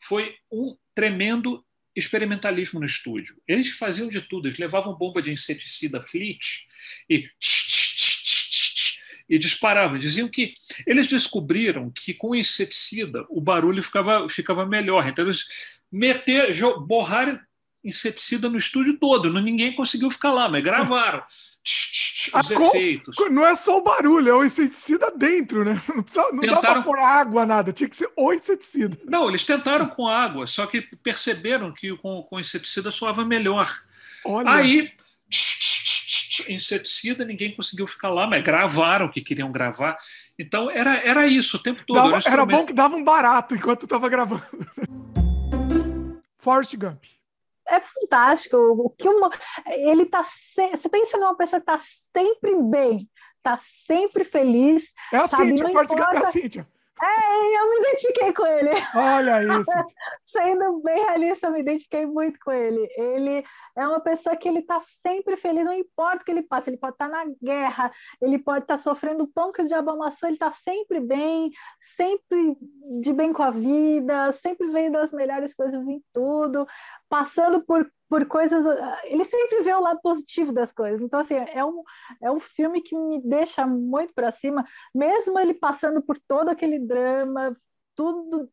foi 0.00 0.36
um 0.52 0.76
tremendo 0.94 1.64
experimentalismo 1.94 2.80
no 2.80 2.86
estúdio. 2.86 3.36
Eles 3.46 3.70
faziam 3.70 4.08
de 4.08 4.20
tudo, 4.20 4.48
eles 4.48 4.58
levavam 4.58 4.96
bomba 4.96 5.22
de 5.22 5.32
inseticida 5.32 6.02
Fleet 6.02 6.66
e 7.08 7.28
e 9.28 9.38
disparavam. 9.38 9.98
Diziam 9.98 10.28
que 10.28 10.52
eles 10.86 11.06
descobriram 11.06 11.90
que 11.90 12.12
com 12.12 12.34
inseticida 12.34 13.24
o 13.30 13.40
barulho 13.40 13.82
ficava, 13.82 14.28
ficava 14.28 14.66
melhor. 14.66 15.08
Então 15.08 15.24
eles 15.24 15.80
meter, 15.90 16.54
borraram 16.86 17.40
inseticida 17.82 18.48
no 18.48 18.58
estúdio 18.58 18.98
todo. 18.98 19.32
Ninguém 19.40 19.74
conseguiu 19.74 20.10
ficar 20.10 20.32
lá, 20.32 20.48
mas 20.48 20.62
gravaram 20.62 21.22
os 22.32 22.50
efeitos. 22.50 23.16
Não 23.30 23.46
é 23.46 23.56
só 23.56 23.78
o 23.78 23.82
barulho, 23.82 24.28
é 24.28 24.34
o 24.34 24.44
inseticida 24.44 25.10
dentro, 25.10 25.64
né? 25.64 25.80
Não 25.94 26.02
precisava, 26.02 26.32
não 26.32 26.40
tentaram... 26.40 26.82
pôr 26.82 26.98
água, 26.98 27.46
nada, 27.46 27.72
tinha 27.72 27.88
que 27.88 27.96
ser 27.96 28.10
o 28.16 28.32
inseticida. 28.32 28.98
Não, 29.04 29.28
eles 29.28 29.44
tentaram 29.44 29.86
com 29.86 30.06
água, 30.06 30.46
só 30.46 30.66
que 30.66 30.82
perceberam 31.02 31.72
que 31.72 31.96
com, 31.96 32.22
com 32.22 32.40
inseticida 32.40 32.90
soava 32.90 33.24
melhor. 33.24 33.68
Olha. 34.24 34.50
Aí, 34.50 34.90
inseticida, 36.48 37.24
ninguém 37.24 37.54
conseguiu 37.54 37.86
ficar 37.86 38.10
lá, 38.10 38.26
mas 38.26 38.42
gravaram 38.42 39.06
o 39.06 39.10
que 39.10 39.20
queriam 39.20 39.50
gravar. 39.50 39.96
Então 40.38 40.70
era, 40.70 40.96
era 40.96 41.26
isso 41.26 41.56
o 41.56 41.62
tempo 41.62 41.82
todo. 41.86 41.96
Dava, 41.96 42.16
era, 42.16 42.30
era 42.32 42.46
bom 42.46 42.64
que 42.64 42.72
dava 42.72 42.96
um 42.96 43.04
barato 43.04 43.54
enquanto 43.54 43.84
estava 43.84 44.08
gravando. 44.08 44.44
Forrest 46.38 46.76
Gump 46.76 47.13
é 47.74 47.80
fantástico. 47.80 48.56
O 48.56 48.90
que 48.90 49.08
uma, 49.08 49.30
ele 49.66 50.06
tá 50.06 50.22
se, 50.22 50.70
você 50.70 50.88
pensa 50.88 51.18
numa 51.18 51.36
pessoa 51.36 51.60
que 51.60 51.70
está 51.70 51.78
sempre 51.78 52.54
bem, 52.62 53.08
está 53.36 53.58
sempre 53.58 54.24
feliz. 54.24 54.92
É 55.12 55.18
a 55.18 55.26
Cíntia, 55.26 55.70
Forte 55.70 55.94
é 55.94 56.18
a 56.18 56.24
Cíntia. 56.24 56.68
É, 57.02 57.58
eu 57.58 57.70
me 57.70 57.80
identifiquei 57.80 58.32
com 58.32 58.46
ele. 58.46 58.70
Olha 58.94 59.42
isso. 59.60 59.70
Sendo 60.22 60.80
bem 60.80 61.04
realista, 61.04 61.48
eu 61.48 61.52
me 61.52 61.60
identifiquei 61.60 62.06
muito 62.06 62.38
com 62.38 62.52
ele. 62.52 62.88
Ele 62.96 63.44
é 63.76 63.86
uma 63.86 64.00
pessoa 64.00 64.36
que 64.36 64.48
ele 64.48 64.60
está 64.60 64.78
sempre 64.80 65.36
feliz, 65.36 65.64
não 65.64 65.72
importa 65.72 66.22
o 66.22 66.24
que 66.24 66.30
ele 66.30 66.42
passa. 66.42 66.70
Ele 66.70 66.76
pode 66.76 66.94
estar 66.94 67.08
tá 67.08 67.24
na 67.24 67.32
guerra, 67.42 67.92
ele 68.22 68.38
pode 68.38 68.64
estar 68.64 68.76
tá 68.76 68.82
sofrendo 68.82 69.24
o 69.24 69.28
pão 69.28 69.50
que 69.50 69.62
o 69.62 69.66
diabo 69.66 69.90
amassou, 69.90 70.28
ele 70.28 70.36
está 70.36 70.52
sempre 70.52 71.00
bem, 71.00 71.50
sempre 71.80 72.56
de 73.00 73.12
bem 73.12 73.32
com 73.32 73.42
a 73.42 73.50
vida, 73.50 74.30
sempre 74.32 74.68
vendo 74.70 74.96
as 74.96 75.10
melhores 75.10 75.54
coisas 75.54 75.86
em 75.88 76.02
tudo, 76.12 76.66
passando 77.08 77.64
por 77.64 77.90
por 78.14 78.24
coisas. 78.26 78.64
Ele 79.06 79.24
sempre 79.24 79.60
vê 79.62 79.74
o 79.74 79.80
lado 79.80 79.98
positivo 80.00 80.52
das 80.52 80.72
coisas. 80.72 81.00
Então, 81.00 81.18
assim, 81.18 81.34
é 81.34 81.64
um, 81.64 81.82
é 82.22 82.30
um 82.30 82.38
filme 82.38 82.80
que 82.80 82.96
me 82.96 83.20
deixa 83.20 83.66
muito 83.66 84.14
para 84.14 84.30
cima, 84.30 84.64
mesmo 84.94 85.36
ele 85.36 85.52
passando 85.52 86.00
por 86.00 86.16
todo 86.28 86.48
aquele 86.48 86.78
drama, 86.78 87.56
tudo. 87.96 88.48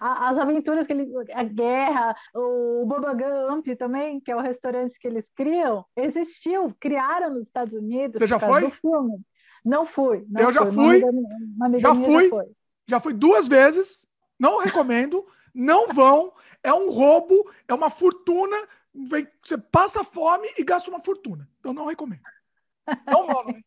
As 0.00 0.36
aventuras 0.38 0.88
que 0.88 0.92
ele. 0.92 1.08
A 1.32 1.44
guerra, 1.44 2.16
o 2.34 2.84
Boba 2.84 3.14
Gump 3.14 3.68
também, 3.78 4.18
que 4.18 4.32
é 4.32 4.34
o 4.34 4.40
restaurante 4.40 4.98
que 4.98 5.06
eles 5.06 5.24
criam, 5.36 5.84
existiu, 5.96 6.74
criaram 6.80 7.34
nos 7.34 7.44
Estados 7.44 7.74
Unidos. 7.74 8.18
Você 8.18 8.26
já 8.26 8.40
foi? 8.40 8.62
Do 8.62 8.72
filme. 8.72 9.20
Não 9.64 9.86
fui. 9.86 10.26
Não 10.28 10.42
Eu 10.42 10.50
já 10.50 10.66
fui. 10.66 11.00
já 11.78 11.94
fui. 11.94 12.24
Já, 12.24 12.28
foi. 12.28 12.46
já 12.88 13.00
fui 13.00 13.14
duas 13.14 13.46
vezes. 13.46 14.04
Não 14.36 14.58
recomendo. 14.58 15.24
Não 15.58 15.88
vão 15.88 16.32
é 16.62 16.72
um 16.72 16.88
roubo, 16.88 17.50
é 17.66 17.74
uma 17.74 17.90
fortuna. 17.90 18.56
Vem, 18.94 19.28
você 19.42 19.58
passa 19.58 20.04
fome 20.04 20.48
e 20.56 20.64
gasta 20.64 20.88
uma 20.88 21.00
fortuna. 21.00 21.48
Então 21.58 21.72
não 21.72 21.86
recomendo. 21.86 22.22
Não 23.06 23.26
vou, 23.26 23.44
né? 23.46 23.60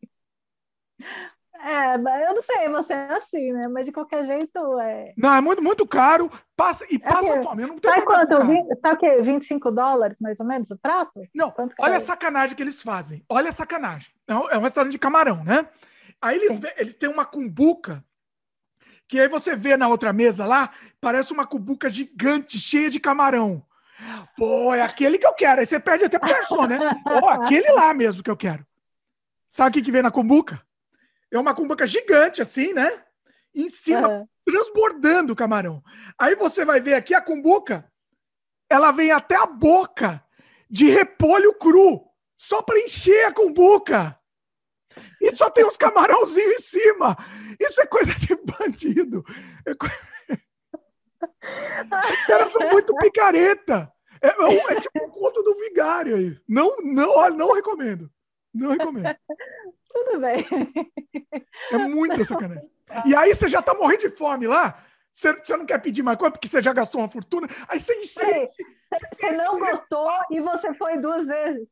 É, 1.64 1.94
eu 1.94 2.34
não 2.34 2.42
sei, 2.42 2.68
você 2.70 2.92
é 2.92 3.12
assim, 3.12 3.52
né? 3.52 3.68
Mas 3.68 3.86
de 3.86 3.92
qualquer 3.92 4.24
jeito 4.24 4.80
é. 4.80 5.14
Não, 5.16 5.32
é 5.32 5.40
muito, 5.40 5.62
muito 5.62 5.86
caro 5.86 6.28
passa, 6.56 6.84
e 6.90 6.96
é 6.96 6.98
passa 6.98 7.38
que, 7.38 7.42
fome. 7.44 7.62
Eu 7.62 7.68
não 7.68 7.78
tenho 7.78 7.94
sabe 7.94 8.04
quanto? 8.04 8.46
20, 8.46 8.80
sabe 8.80 8.94
o 8.96 8.98
quê? 8.98 9.22
25 9.22 9.70
dólares, 9.70 10.18
mais 10.20 10.40
ou 10.40 10.46
menos, 10.46 10.72
o 10.72 10.76
prato? 10.76 11.22
Não, 11.32 11.54
olha 11.78 11.98
a 11.98 12.00
sacanagem 12.00 12.56
que 12.56 12.62
eles 12.64 12.82
fazem. 12.82 13.24
Olha 13.28 13.50
a 13.50 13.52
sacanagem. 13.52 14.12
É 14.26 14.34
um, 14.34 14.50
é 14.50 14.58
restaurante 14.58 14.90
de 14.90 14.98
camarão, 14.98 15.44
né? 15.44 15.68
Aí 16.20 16.36
eles, 16.36 16.60
eles 16.76 16.94
têm 16.94 17.08
uma 17.08 17.24
cumbuca 17.24 18.04
que 19.12 19.20
aí 19.20 19.28
você 19.28 19.54
vê 19.54 19.76
na 19.76 19.88
outra 19.88 20.10
mesa 20.10 20.46
lá, 20.46 20.70
parece 20.98 21.34
uma 21.34 21.46
cubuca 21.46 21.90
gigante, 21.90 22.58
cheia 22.58 22.88
de 22.88 22.98
camarão. 22.98 23.62
Pô, 24.38 24.72
é 24.72 24.80
aquele 24.80 25.18
que 25.18 25.26
eu 25.26 25.34
quero. 25.34 25.60
Aí 25.60 25.66
você 25.66 25.78
perde 25.78 26.06
até 26.06 26.18
pro 26.18 26.30
garçom, 26.30 26.66
né? 26.66 26.78
Pô, 27.04 27.28
aquele 27.28 27.70
lá 27.72 27.92
mesmo 27.92 28.22
que 28.22 28.30
eu 28.30 28.36
quero. 28.38 28.66
Sabe 29.50 29.68
o 29.68 29.72
que, 29.74 29.82
que 29.82 29.92
vem 29.92 30.00
na 30.00 30.10
cumbuca? 30.10 30.62
É 31.30 31.38
uma 31.38 31.54
cumbuca 31.54 31.86
gigante, 31.86 32.40
assim, 32.40 32.72
né? 32.72 33.04
Em 33.54 33.68
cima, 33.68 34.08
uhum. 34.08 34.26
transbordando 34.46 35.34
o 35.34 35.36
camarão. 35.36 35.84
Aí 36.18 36.34
você 36.34 36.64
vai 36.64 36.80
ver 36.80 36.94
aqui 36.94 37.12
a 37.12 37.20
cumbuca, 37.20 37.86
ela 38.66 38.92
vem 38.92 39.12
até 39.12 39.36
a 39.36 39.44
boca 39.44 40.24
de 40.70 40.88
repolho 40.88 41.52
cru, 41.58 42.02
só 42.34 42.62
para 42.62 42.80
encher 42.80 43.26
a 43.26 43.32
cumbuca. 43.34 44.18
E 45.20 45.34
só 45.36 45.50
tem 45.50 45.64
uns 45.64 45.76
camarãozinhos 45.76 46.56
em 46.56 46.58
cima. 46.58 47.16
Isso 47.60 47.80
é 47.80 47.86
coisa 47.86 48.12
de 48.14 48.34
bandido. 48.36 49.24
É. 49.66 49.72
Os 52.12 52.26
caras 52.26 52.52
são 52.52 52.70
muito 52.70 52.94
picareta. 52.96 53.92
É, 54.20 54.28
é, 54.28 54.72
é 54.72 54.80
tipo 54.80 55.04
um 55.04 55.10
conto 55.10 55.42
do 55.42 55.54
vigário 55.56 56.16
aí. 56.16 56.38
Não, 56.48 56.76
não, 56.82 57.30
não 57.30 57.52
recomendo. 57.52 58.10
Não 58.54 58.70
recomendo. 58.70 59.16
Tudo 59.92 60.20
bem. 60.20 60.46
É 61.70 61.78
muita 61.78 62.24
sacanagem. 62.24 62.70
E 63.06 63.16
aí 63.16 63.34
você 63.34 63.48
já 63.48 63.60
tá 63.62 63.74
morrendo 63.74 64.00
de 64.00 64.10
fome 64.10 64.46
lá. 64.46 64.84
Você, 65.12 65.32
você 65.34 65.56
não 65.56 65.66
quer 65.66 65.78
pedir 65.78 66.02
mais 66.02 66.16
coisa 66.16 66.32
porque 66.32 66.48
você 66.48 66.62
já 66.62 66.72
gastou 66.72 67.00
uma 67.00 67.10
fortuna. 67.10 67.46
Aí 67.68 67.80
você 67.80 67.94
insiste. 68.00 68.50
Você 69.12 69.32
não 69.32 69.58
gostou 69.58 70.10
e 70.30 70.40
você 70.40 70.72
foi 70.74 70.98
duas 70.98 71.26
vezes. 71.26 71.70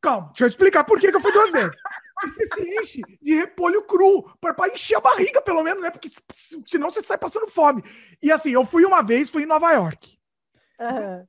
Calma, 0.00 0.28
deixa 0.28 0.44
eu 0.44 0.48
explicar 0.48 0.84
por 0.84 0.98
que, 0.98 1.10
que 1.10 1.16
eu 1.16 1.20
fui 1.20 1.32
duas 1.32 1.50
vezes. 1.50 1.76
Você 2.22 2.46
se 2.46 2.78
enche 2.78 3.02
de 3.20 3.34
repolho 3.34 3.82
cru, 3.82 4.22
para 4.40 4.68
encher 4.72 4.96
a 4.96 5.00
barriga, 5.00 5.42
pelo 5.42 5.62
menos, 5.62 5.82
né? 5.82 5.90
Porque 5.90 6.08
senão 6.66 6.90
você 6.90 7.02
sai 7.02 7.18
passando 7.18 7.48
fome. 7.48 7.82
E 8.22 8.30
assim, 8.30 8.50
eu 8.50 8.64
fui 8.64 8.84
uma 8.84 9.02
vez, 9.02 9.30
fui 9.30 9.42
em 9.42 9.46
Nova 9.46 9.72
York. 9.72 10.18
Uhum. 10.80 11.26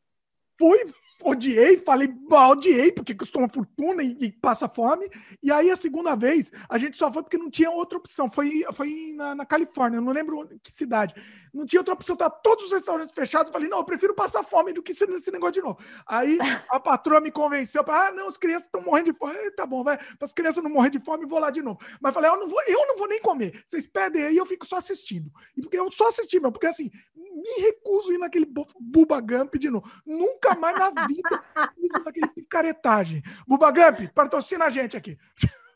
Fui, 0.58 0.94
odiei, 1.24 1.78
falei, 1.78 2.14
odiei, 2.30 2.92
porque 2.92 3.16
custou 3.16 3.42
uma 3.42 3.50
fortuna 3.50 4.04
e, 4.04 4.18
e, 4.20 4.32
passa 4.32 4.68
fome. 4.68 5.10
E 5.42 5.52
aí, 5.52 5.72
a 5.72 5.76
segunda 5.76 6.16
vez, 6.16 6.52
a 6.70 6.78
gente 6.78 6.98
só 6.98 7.12
foi 7.12 7.24
porque 7.24 7.38
não 7.38 7.50
tinha 7.50 7.70
outra 7.70 7.98
opção. 7.98 8.30
Foi, 8.30 8.64
foi 8.74 9.14
na, 9.16 9.36
na 9.36 9.46
Califórnia, 9.46 10.02
não 10.02 10.12
lembro 10.12 10.48
que 10.62 10.72
cidade. 10.72 11.14
Não 11.54 11.66
tinha 11.66 11.80
outra 11.80 11.94
opção, 11.94 12.16
tá 12.16 12.30
todos 12.30 12.66
os 12.66 12.72
restaurantes 12.72 13.16
fechados. 13.16 13.52
Falei, 13.52 13.70
não, 13.70 13.80
eu 13.80 13.84
prefiro 13.84 14.14
passar 14.14 14.44
fome 14.44 14.74
do 14.74 14.82
que 14.82 14.94
ser 14.94 15.08
nesse 15.08 15.32
negócio 15.32 15.54
de 15.54 15.62
novo. 15.62 15.78
Aí 16.08 16.38
a 16.70 16.80
patroa 16.80 17.22
me 17.22 17.32
convenceu, 17.32 17.84
ah, 17.88 18.12
não, 18.12 18.28
as 18.28 18.38
crianças 18.38 18.66
estão 18.66 18.82
morrendo 18.82 19.12
de 19.12 19.18
fome. 19.18 19.52
Tá 19.52 19.66
bom, 19.66 19.84
vai, 19.84 19.98
para 19.98 20.26
as 20.26 20.34
crianças 20.34 20.64
não 20.64 20.72
morrerem 20.72 21.00
de 21.00 21.06
fome, 21.06 21.26
vou 21.26 21.40
lá 21.40 21.50
de 21.52 21.62
novo. 21.62 21.80
Mas 22.02 22.14
falei, 22.14 22.30
eu 22.30 22.38
não 22.38 22.48
vou, 22.48 22.62
eu 22.68 22.88
não 22.88 22.98
vou 22.98 23.08
nem 23.08 23.22
comer. 23.22 23.64
Vocês 23.68 23.88
pedem 23.88 24.24
aí, 24.24 24.38
eu 24.38 24.46
fico 24.46 24.66
só 24.66 24.78
assistindo. 24.78 25.32
E 25.56 25.62
porque 25.62 25.78
eu 25.78 25.92
só 25.92 26.10
assisti, 26.10 26.40
meu, 26.40 26.52
porque 26.52 26.68
assim, 26.68 26.92
me 27.34 27.62
recuso 27.62 28.12
a 28.12 28.14
ir 28.14 28.18
naquele 28.18 28.48
Buba 28.80 29.20
Gump 29.20 29.56
de 29.56 29.70
novo. 29.70 29.90
Nunca 30.06 30.56
mais 30.56 30.78
na 30.78 31.06
vida 31.06 31.44
isso 31.78 32.04
daquele 32.04 32.28
picaretagem. 32.28 33.24
Buba 33.48 33.72
Gump, 33.72 34.10
patrocina 34.14 34.66
a 34.66 34.70
gente 34.70 34.96
aqui. 34.96 35.18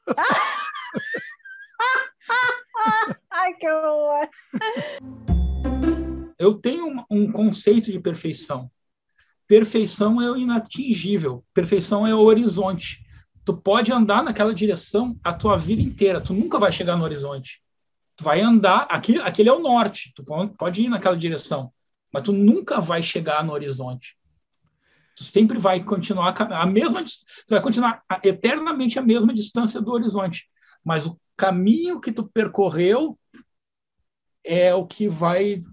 Ai, 3.32 3.54
que 3.56 3.70
horror. 3.70 4.30
Eu 6.38 6.54
tenho 6.54 6.88
um, 6.88 7.04
um 7.10 7.32
conceito 7.32 7.92
de 7.92 8.00
perfeição. 8.00 8.70
Perfeição 9.48 10.22
é 10.22 10.30
o 10.30 10.38
inatingível. 10.38 11.44
Perfeição 11.54 12.06
é 12.06 12.14
o 12.14 12.20
horizonte. 12.20 13.06
Tu 13.44 13.56
pode 13.56 13.92
andar 13.92 14.24
naquela 14.24 14.54
direção 14.54 15.18
a 15.24 15.34
tua 15.34 15.58
vida 15.58 15.82
inteira. 15.82 16.22
Tu 16.22 16.34
nunca 16.34 16.60
vai 16.60 16.72
chegar 16.72 16.98
no 16.98 17.04
horizonte. 17.04 17.64
Tu 18.18 18.24
vai 18.24 18.42
andar, 18.42 18.88
aqui, 18.90 19.20
aquele 19.20 19.50
é 19.50 19.54
o 19.54 19.60
norte, 19.60 20.12
tu 20.16 20.26
pode 20.58 20.82
ir 20.82 20.90
naquela 20.90 21.16
direção, 21.16 21.72
mas 22.12 22.24
tu 22.24 22.34
nunca 22.34 22.82
vai 22.82 23.04
chegar 23.04 23.44
no 23.44 23.54
horizonte. 23.54 24.18
Tu 25.16 25.24
sempre 25.24 25.60
vai 25.60 25.84
continuar 25.84 26.36
a 26.40 26.66
mesma, 26.66 27.04
tu 27.04 27.52
vai 27.52 27.62
continuar 27.62 28.04
eternamente 28.24 28.98
a 28.98 29.04
mesma 29.04 29.34
distância 29.34 29.80
do 29.80 29.92
horizonte, 29.92 30.50
mas 30.84 31.06
o 31.06 31.20
caminho 31.36 32.02
que 32.02 32.12
tu 32.12 32.28
percorreu 32.28 33.18
é 34.44 34.74
o 34.74 34.86
que 34.86 35.08
vai 35.08 35.64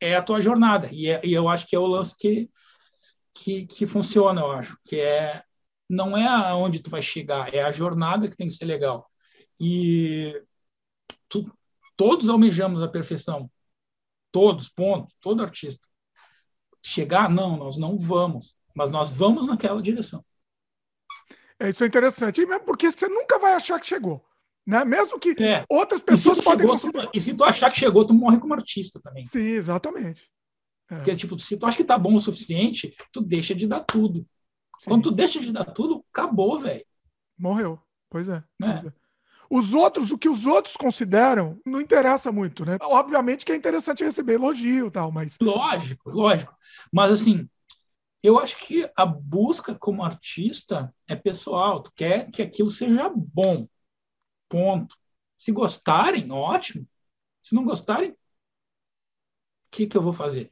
é 0.00 0.16
a 0.16 0.22
tua 0.22 0.40
jornada 0.40 0.88
e, 0.90 1.08
é, 1.08 1.20
e 1.24 1.32
eu 1.32 1.48
acho 1.48 1.66
que 1.66 1.76
é 1.76 1.78
o 1.78 1.86
lance 1.86 2.16
que, 2.18 2.50
que 3.32 3.66
que 3.66 3.86
funciona, 3.86 4.40
eu 4.40 4.50
acho 4.50 4.76
que 4.84 4.98
é 4.98 5.42
não 5.88 6.16
é 6.16 6.26
aonde 6.26 6.80
tu 6.80 6.90
vai 6.90 7.02
chegar, 7.02 7.54
é 7.54 7.62
a 7.62 7.70
jornada 7.70 8.28
que 8.28 8.36
tem 8.36 8.48
que 8.48 8.54
ser 8.54 8.64
legal. 8.64 9.08
E 9.60 10.42
tu, 11.28 11.52
todos 11.96 12.28
almejamos 12.28 12.82
a 12.82 12.88
perfeição. 12.88 13.50
Todos, 14.30 14.68
ponto. 14.68 15.14
Todo 15.20 15.42
artista. 15.42 15.86
Chegar, 16.82 17.28
não, 17.28 17.56
nós 17.56 17.76
não 17.76 17.98
vamos. 17.98 18.56
Mas 18.74 18.90
nós 18.90 19.10
vamos 19.10 19.46
naquela 19.46 19.82
direção. 19.82 20.24
É, 21.58 21.68
isso 21.68 21.84
é 21.84 21.86
interessante. 21.86 22.40
E 22.40 22.46
mesmo 22.46 22.64
porque 22.64 22.90
você 22.90 23.06
nunca 23.06 23.38
vai 23.38 23.54
achar 23.54 23.78
que 23.78 23.86
chegou. 23.86 24.24
Né? 24.66 24.84
Mesmo 24.84 25.18
que 25.18 25.34
é. 25.42 25.64
outras 25.68 26.00
pessoas 26.00 26.38
podem. 26.40 26.66
Chegou, 26.78 27.10
e 27.12 27.20
se 27.20 27.34
tu 27.34 27.44
achar 27.44 27.70
que 27.70 27.78
chegou, 27.78 28.06
tu 28.06 28.14
morre 28.14 28.38
como 28.38 28.54
artista 28.54 29.00
também. 29.02 29.24
Sim, 29.24 29.40
exatamente. 29.40 30.30
É. 30.90 30.96
Porque, 30.96 31.16
tipo, 31.16 31.38
se 31.38 31.56
tu 31.56 31.66
acha 31.66 31.76
que 31.76 31.84
tá 31.84 31.98
bom 31.98 32.14
o 32.14 32.20
suficiente, 32.20 32.94
tu 33.12 33.20
deixa 33.20 33.54
de 33.54 33.66
dar 33.66 33.80
tudo. 33.80 34.26
Sim. 34.80 34.90
Quando 34.90 35.04
tu 35.04 35.10
deixa 35.10 35.40
de 35.40 35.52
dar 35.52 35.64
tudo, 35.64 36.04
acabou, 36.12 36.60
velho. 36.60 36.84
Morreu. 37.38 37.80
Pois 38.08 38.28
é. 38.28 38.36
é. 38.36 38.42
Pois 38.58 38.86
é. 38.86 38.92
Os 39.54 39.74
outros, 39.74 40.10
o 40.10 40.16
que 40.16 40.30
os 40.30 40.46
outros 40.46 40.78
consideram, 40.78 41.60
não 41.66 41.78
interessa 41.78 42.32
muito, 42.32 42.64
né? 42.64 42.78
Obviamente 42.80 43.44
que 43.44 43.52
é 43.52 43.54
interessante 43.54 44.02
receber 44.02 44.36
elogio 44.36 44.86
e 44.86 44.90
tal, 44.90 45.12
mas. 45.12 45.36
Lógico, 45.42 46.08
lógico. 46.08 46.56
Mas 46.90 47.12
assim, 47.12 47.46
eu 48.22 48.38
acho 48.38 48.56
que 48.66 48.90
a 48.96 49.04
busca 49.04 49.74
como 49.74 50.02
artista 50.02 50.90
é 51.06 51.14
pessoal. 51.14 51.82
Tu 51.82 51.92
quer 51.94 52.30
que 52.30 52.40
aquilo 52.40 52.70
seja 52.70 53.12
bom. 53.14 53.68
Ponto. 54.48 54.96
Se 55.36 55.52
gostarem, 55.52 56.32
ótimo. 56.32 56.88
Se 57.42 57.54
não 57.54 57.62
gostarem, 57.62 58.12
o 58.12 58.16
que, 59.70 59.86
que 59.86 59.98
eu 59.98 60.02
vou 60.02 60.14
fazer? 60.14 60.50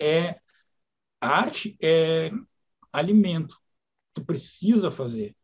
É 0.00 0.38
arte 1.20 1.76
é 1.82 2.30
alimento. 2.92 3.60
Tu 4.14 4.24
precisa 4.24 4.92
fazer. 4.92 5.34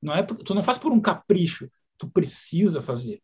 Não 0.00 0.14
é, 0.14 0.22
tu 0.22 0.54
não 0.54 0.62
faz 0.62 0.78
por 0.78 0.92
um 0.92 1.00
capricho, 1.00 1.68
tu 2.00 2.10
precisa 2.10 2.80
fazer. 2.80 3.22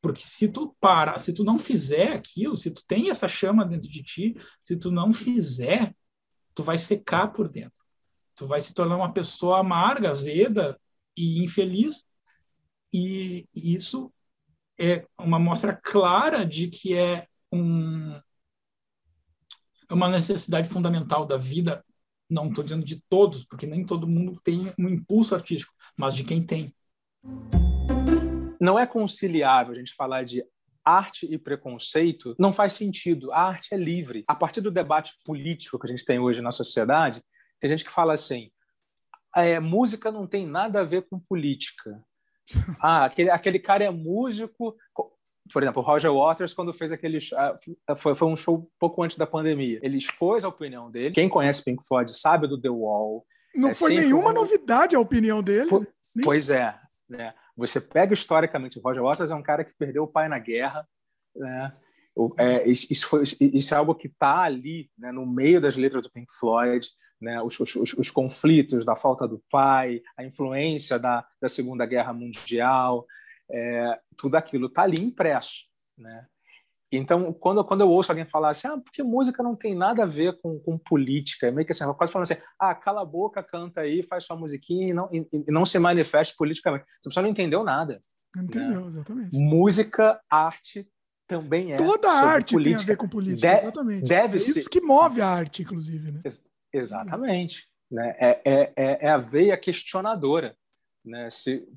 Porque 0.00 0.22
se 0.22 0.48
tu 0.48 0.76
para, 0.78 1.18
se 1.18 1.32
tu 1.32 1.42
não 1.42 1.58
fizer 1.58 2.12
aquilo, 2.12 2.56
se 2.56 2.70
tu 2.70 2.84
tem 2.86 3.08
essa 3.08 3.26
chama 3.26 3.64
dentro 3.64 3.88
de 3.88 4.02
ti, 4.02 4.36
se 4.62 4.76
tu 4.76 4.90
não 4.90 5.12
fizer, 5.12 5.94
tu 6.54 6.62
vai 6.62 6.78
secar 6.78 7.32
por 7.32 7.48
dentro. 7.48 7.82
Tu 8.34 8.46
vai 8.46 8.60
se 8.60 8.74
tornar 8.74 8.96
uma 8.96 9.12
pessoa 9.12 9.60
amarga, 9.60 10.10
azeda 10.10 10.78
e 11.16 11.42
infeliz. 11.42 12.04
E 12.92 13.48
isso 13.54 14.12
é 14.78 15.06
uma 15.18 15.38
mostra 15.38 15.74
clara 15.74 16.44
de 16.44 16.68
que 16.68 16.94
é 16.94 17.26
um, 17.50 18.12
é 19.88 19.94
uma 19.94 20.10
necessidade 20.10 20.68
fundamental 20.68 21.24
da 21.24 21.38
vida 21.38 21.82
não 22.32 22.48
estou 22.48 22.64
dizendo 22.64 22.84
de 22.84 23.00
todos, 23.08 23.44
porque 23.44 23.66
nem 23.66 23.84
todo 23.84 24.08
mundo 24.08 24.40
tem 24.42 24.72
um 24.78 24.88
impulso 24.88 25.34
artístico, 25.34 25.74
mas 25.96 26.14
de 26.14 26.24
quem 26.24 26.42
tem. 26.44 26.74
Não 28.62 28.78
é 28.78 28.86
conciliável 28.86 29.72
a 29.72 29.76
gente 29.76 29.94
falar 29.94 30.24
de 30.24 30.44
arte 30.84 31.26
e 31.28 31.36
preconceito, 31.36 32.34
não 32.38 32.52
faz 32.52 32.72
sentido. 32.74 33.32
A 33.32 33.48
arte 33.48 33.74
é 33.74 33.76
livre. 33.76 34.24
A 34.26 34.34
partir 34.34 34.60
do 34.60 34.70
debate 34.70 35.12
político 35.24 35.78
que 35.78 35.86
a 35.86 35.90
gente 35.90 36.04
tem 36.04 36.18
hoje 36.18 36.40
na 36.40 36.50
sociedade, 36.50 37.22
tem 37.60 37.70
gente 37.70 37.84
que 37.84 37.90
fala 37.90 38.14
assim: 38.14 38.50
é, 39.36 39.58
música 39.58 40.12
não 40.12 40.26
tem 40.26 40.46
nada 40.46 40.80
a 40.80 40.84
ver 40.84 41.02
com 41.02 41.18
política. 41.18 42.02
Ah, 42.82 43.04
aquele, 43.04 43.30
aquele 43.30 43.58
cara 43.58 43.84
é 43.84 43.90
músico 43.90 44.76
por 45.52 45.62
exemplo, 45.62 45.82
o 45.82 45.84
Roger 45.84 46.12
Waters, 46.12 46.54
quando 46.54 46.72
fez 46.72 46.92
aquele. 46.92 47.18
Uh, 47.18 47.96
foi, 47.96 48.14
foi 48.14 48.28
um 48.28 48.36
show 48.36 48.70
pouco 48.78 49.02
antes 49.02 49.16
da 49.16 49.26
pandemia. 49.26 49.80
Ele 49.82 49.98
expôs 49.98 50.44
a 50.44 50.48
opinião 50.48 50.90
dele. 50.90 51.14
Quem 51.14 51.28
conhece 51.28 51.64
Pink 51.64 51.86
Floyd 51.86 52.12
sabe 52.16 52.46
do 52.46 52.60
The 52.60 52.70
Wall. 52.70 53.24
Não 53.54 53.70
é 53.70 53.74
foi 53.74 53.94
nenhuma 53.94 54.30
um... 54.30 54.34
novidade 54.34 54.94
a 54.94 55.00
opinião 55.00 55.42
dele. 55.42 55.68
Po 55.68 55.86
pois 56.22 56.48
é. 56.48 56.74
Né? 57.08 57.34
Você 57.56 57.80
pega 57.80 58.14
historicamente, 58.14 58.80
Roger 58.80 59.02
Waters 59.02 59.30
é 59.30 59.34
um 59.34 59.42
cara 59.42 59.64
que 59.64 59.74
perdeu 59.78 60.04
o 60.04 60.08
pai 60.08 60.28
na 60.28 60.38
guerra. 60.38 60.86
Né? 61.34 61.72
É, 62.38 62.68
isso, 62.68 63.06
foi, 63.06 63.22
isso 63.22 63.74
é 63.74 63.76
algo 63.76 63.94
que 63.94 64.06
está 64.06 64.42
ali, 64.42 64.90
né, 64.98 65.10
no 65.10 65.26
meio 65.26 65.60
das 65.60 65.76
letras 65.76 66.02
do 66.02 66.10
Pink 66.10 66.32
Floyd, 66.38 66.86
né, 67.20 67.40
os, 67.40 67.58
os, 67.58 67.74
os, 67.74 68.10
conflitos 68.10 68.84
da 68.84 68.96
falta 68.96 69.26
do 69.26 69.42
pai, 69.50 70.02
a 70.16 70.24
influência 70.24 70.98
da, 70.98 71.26
da 71.40 71.48
Segunda 71.48 71.86
Guerra 71.86 72.12
Mundial, 72.12 73.06
é, 73.50 73.98
tudo 74.16 74.34
aquilo 74.34 74.66
está 74.66 74.82
ali 74.82 75.00
impresso, 75.00 75.64
né? 75.96 76.26
Então, 76.96 77.32
quando, 77.32 77.64
quando 77.64 77.80
eu 77.80 77.88
ouço 77.88 78.12
alguém 78.12 78.26
falar 78.26 78.50
assim, 78.50 78.68
ah, 78.68 78.78
porque 78.78 79.02
música 79.02 79.42
não 79.42 79.56
tem 79.56 79.74
nada 79.74 80.02
a 80.02 80.06
ver 80.06 80.38
com, 80.40 80.58
com 80.60 80.76
política, 80.76 81.46
é 81.46 81.50
meio 81.50 81.64
que 81.64 81.72
assim, 81.72 81.90
quase 81.94 82.12
falando 82.12 82.30
assim, 82.30 82.40
ah, 82.58 82.74
cala 82.74 83.02
a 83.02 83.04
boca, 83.04 83.42
canta 83.42 83.80
aí, 83.80 84.02
faz 84.02 84.24
sua 84.24 84.36
musiquinha 84.36 84.88
e 84.88 84.92
não, 84.92 85.08
e, 85.12 85.26
e 85.32 85.50
não 85.50 85.64
se 85.64 85.78
manifeste 85.78 86.36
politicamente. 86.36 86.84
Você 87.00 87.08
pessoa 87.08 87.22
não 87.22 87.30
entendeu 87.30 87.64
nada. 87.64 88.00
Não 88.34 88.44
entendeu, 88.44 88.80
né? 88.82 88.86
exatamente. 88.88 89.36
Música, 89.36 90.20
arte 90.30 90.88
também 91.26 91.72
é. 91.72 91.76
Toda 91.76 92.10
arte 92.10 92.52
política. 92.52 92.76
tem 92.78 92.84
a 92.84 92.86
ver 92.86 92.96
com 92.96 93.08
política, 93.08 93.48
de, 93.48 93.62
exatamente. 93.62 94.08
Deve 94.08 94.36
é 94.36 94.38
ser. 94.38 94.58
isso 94.58 94.70
que 94.70 94.80
move 94.80 95.20
a 95.20 95.28
arte, 95.28 95.62
inclusive. 95.62 96.12
Né? 96.12 96.20
Ex 96.24 96.42
exatamente. 96.72 97.66
Né? 97.90 98.16
É, 98.18 98.40
é, 98.44 98.72
é, 98.76 99.06
é 99.06 99.10
a 99.10 99.18
veia 99.18 99.56
questionadora. 99.56 100.56
Né? 101.04 101.28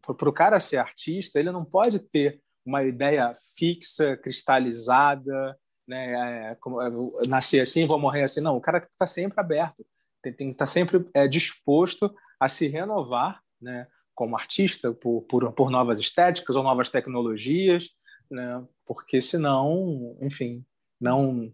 Para 0.01 0.29
o 0.29 0.33
cara 0.33 0.59
ser 0.59 0.77
artista, 0.77 1.39
ele 1.39 1.51
não 1.51 1.65
pode 1.65 1.99
ter 1.99 2.41
uma 2.65 2.83
ideia 2.83 3.35
fixa, 3.55 4.17
cristalizada, 4.17 5.57
né? 5.87 6.51
É, 6.51 6.55
como, 6.55 6.79
nascer 7.27 7.61
assim, 7.61 7.85
vou 7.85 7.99
morrer 7.99 8.23
assim. 8.23 8.41
Não, 8.41 8.57
o 8.57 8.61
cara 8.61 8.79
está 8.79 9.05
sempre 9.05 9.39
aberto, 9.39 9.85
tem, 10.21 10.33
tem 10.33 10.47
que 10.47 10.53
estar 10.53 10.65
tá 10.65 10.71
sempre 10.71 11.05
é, 11.13 11.27
disposto 11.27 12.13
a 12.39 12.47
se 12.47 12.67
renovar, 12.67 13.41
né? 13.61 13.87
Como 14.13 14.35
artista, 14.35 14.93
por, 14.93 15.21
por, 15.23 15.51
por 15.53 15.69
novas 15.69 15.99
estéticas 15.99 16.55
ou 16.55 16.63
novas 16.63 16.89
tecnologias, 16.89 17.89
né? 18.29 18.63
Porque 18.85 19.21
senão, 19.21 20.17
enfim, 20.21 20.65
não 20.99 21.53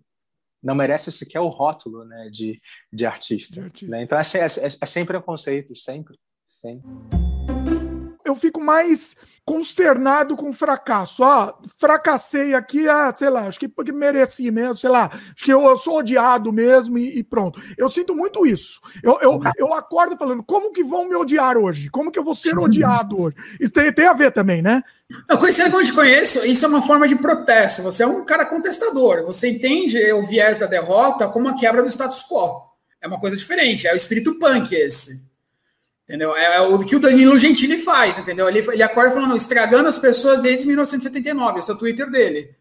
não 0.63 0.75
merece 0.75 1.11
sequer 1.11 1.39
o 1.39 1.47
rótulo, 1.47 2.05
né? 2.05 2.29
De, 2.31 2.61
de 2.93 3.05
artista. 3.05 3.55
De 3.55 3.61
artista. 3.61 3.87
Né? 3.87 4.03
Então 4.03 4.17
é, 4.17 4.21
é, 4.21 4.45
é, 4.45 4.67
é 4.81 4.85
sempre 4.85 5.17
preconceito, 5.17 5.75
sempre, 5.75 6.15
sempre 6.47 6.87
eu 8.31 8.35
fico 8.35 8.61
mais 8.61 9.15
consternado 9.45 10.35
com 10.35 10.49
o 10.49 10.53
fracasso. 10.53 11.23
Ah, 11.23 11.57
fracassei 11.77 12.53
aqui, 12.53 12.87
ah, 12.87 13.13
sei 13.15 13.29
lá, 13.29 13.47
acho 13.47 13.59
que 13.59 13.67
porque 13.67 13.91
mereci 13.91 14.51
mesmo, 14.51 14.77
sei 14.77 14.89
lá, 14.89 15.09
acho 15.13 15.43
que 15.43 15.51
eu, 15.51 15.63
eu 15.63 15.77
sou 15.77 15.97
odiado 15.97 16.51
mesmo 16.53 16.97
e, 16.97 17.19
e, 17.19 17.23
pronto. 17.23 17.61
Eu 17.77 17.89
sinto 17.89 18.15
muito 18.15 18.45
isso. 18.45 18.79
Eu, 19.03 19.17
eu, 19.21 19.39
eu 19.57 19.73
acordo 19.73 20.17
falando, 20.17 20.43
como 20.43 20.71
que 20.71 20.83
vão 20.83 21.07
me 21.07 21.15
odiar 21.15 21.57
hoje? 21.57 21.89
Como 21.89 22.11
que 22.11 22.19
eu 22.19 22.23
vou 22.23 22.35
ser 22.35 22.57
odiado 22.57 23.19
hoje? 23.19 23.35
Isso 23.59 23.71
tem, 23.71 23.91
tem 23.91 24.07
a 24.07 24.13
ver 24.13 24.31
também, 24.31 24.61
né? 24.61 24.83
Eu 25.27 25.37
conhecendo 25.37 25.71
como 25.71 25.81
eu 25.81 25.85
te 25.85 25.93
conheço, 25.93 26.45
isso 26.45 26.63
é 26.63 26.67
uma 26.67 26.81
forma 26.81 27.07
de 27.07 27.15
protesto. 27.15 27.81
Você 27.83 28.03
é 28.03 28.07
um 28.07 28.23
cara 28.23 28.45
contestador. 28.45 29.25
Você 29.25 29.49
entende 29.49 29.97
o 30.13 30.25
viés 30.25 30.59
da 30.59 30.67
derrota 30.67 31.27
como 31.27 31.49
a 31.49 31.55
quebra 31.55 31.83
do 31.83 31.89
status 31.89 32.23
quo. 32.23 32.71
É 33.01 33.07
uma 33.07 33.19
coisa 33.19 33.35
diferente. 33.35 33.87
É 33.87 33.93
o 33.93 33.95
espírito 33.95 34.37
punk 34.39 34.73
esse. 34.73 35.30
Entendeu? 36.11 36.35
É, 36.35 36.57
é 36.57 36.59
o 36.59 36.77
que 36.79 36.93
o 36.93 36.99
Danilo 36.99 37.37
Gentili 37.37 37.77
faz, 37.77 38.17
entendeu? 38.17 38.49
Ele, 38.49 38.59
ele 38.59 38.83
acorda 38.83 39.13
falando, 39.13 39.33
estragando 39.33 39.87
as 39.87 39.97
pessoas 39.97 40.41
desde 40.41 40.67
1979, 40.67 41.59
esse 41.59 41.71
é 41.71 41.73
o 41.73 41.77
Twitter 41.77 42.11
dele. 42.11 42.53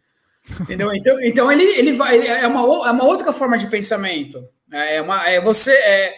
Entendeu? 0.60 0.92
Então, 0.94 1.20
então 1.20 1.52
ele, 1.52 1.64
ele 1.64 1.92
vai. 1.92 2.16
Ele 2.16 2.26
é, 2.26 2.46
uma, 2.46 2.60
é 2.88 2.90
uma 2.92 3.04
outra 3.04 3.32
forma 3.32 3.58
de 3.58 3.66
pensamento. 3.66 4.42
É, 4.72 5.02
uma, 5.02 5.28
é 5.28 5.40
você. 5.40 5.72
É, 5.72 6.16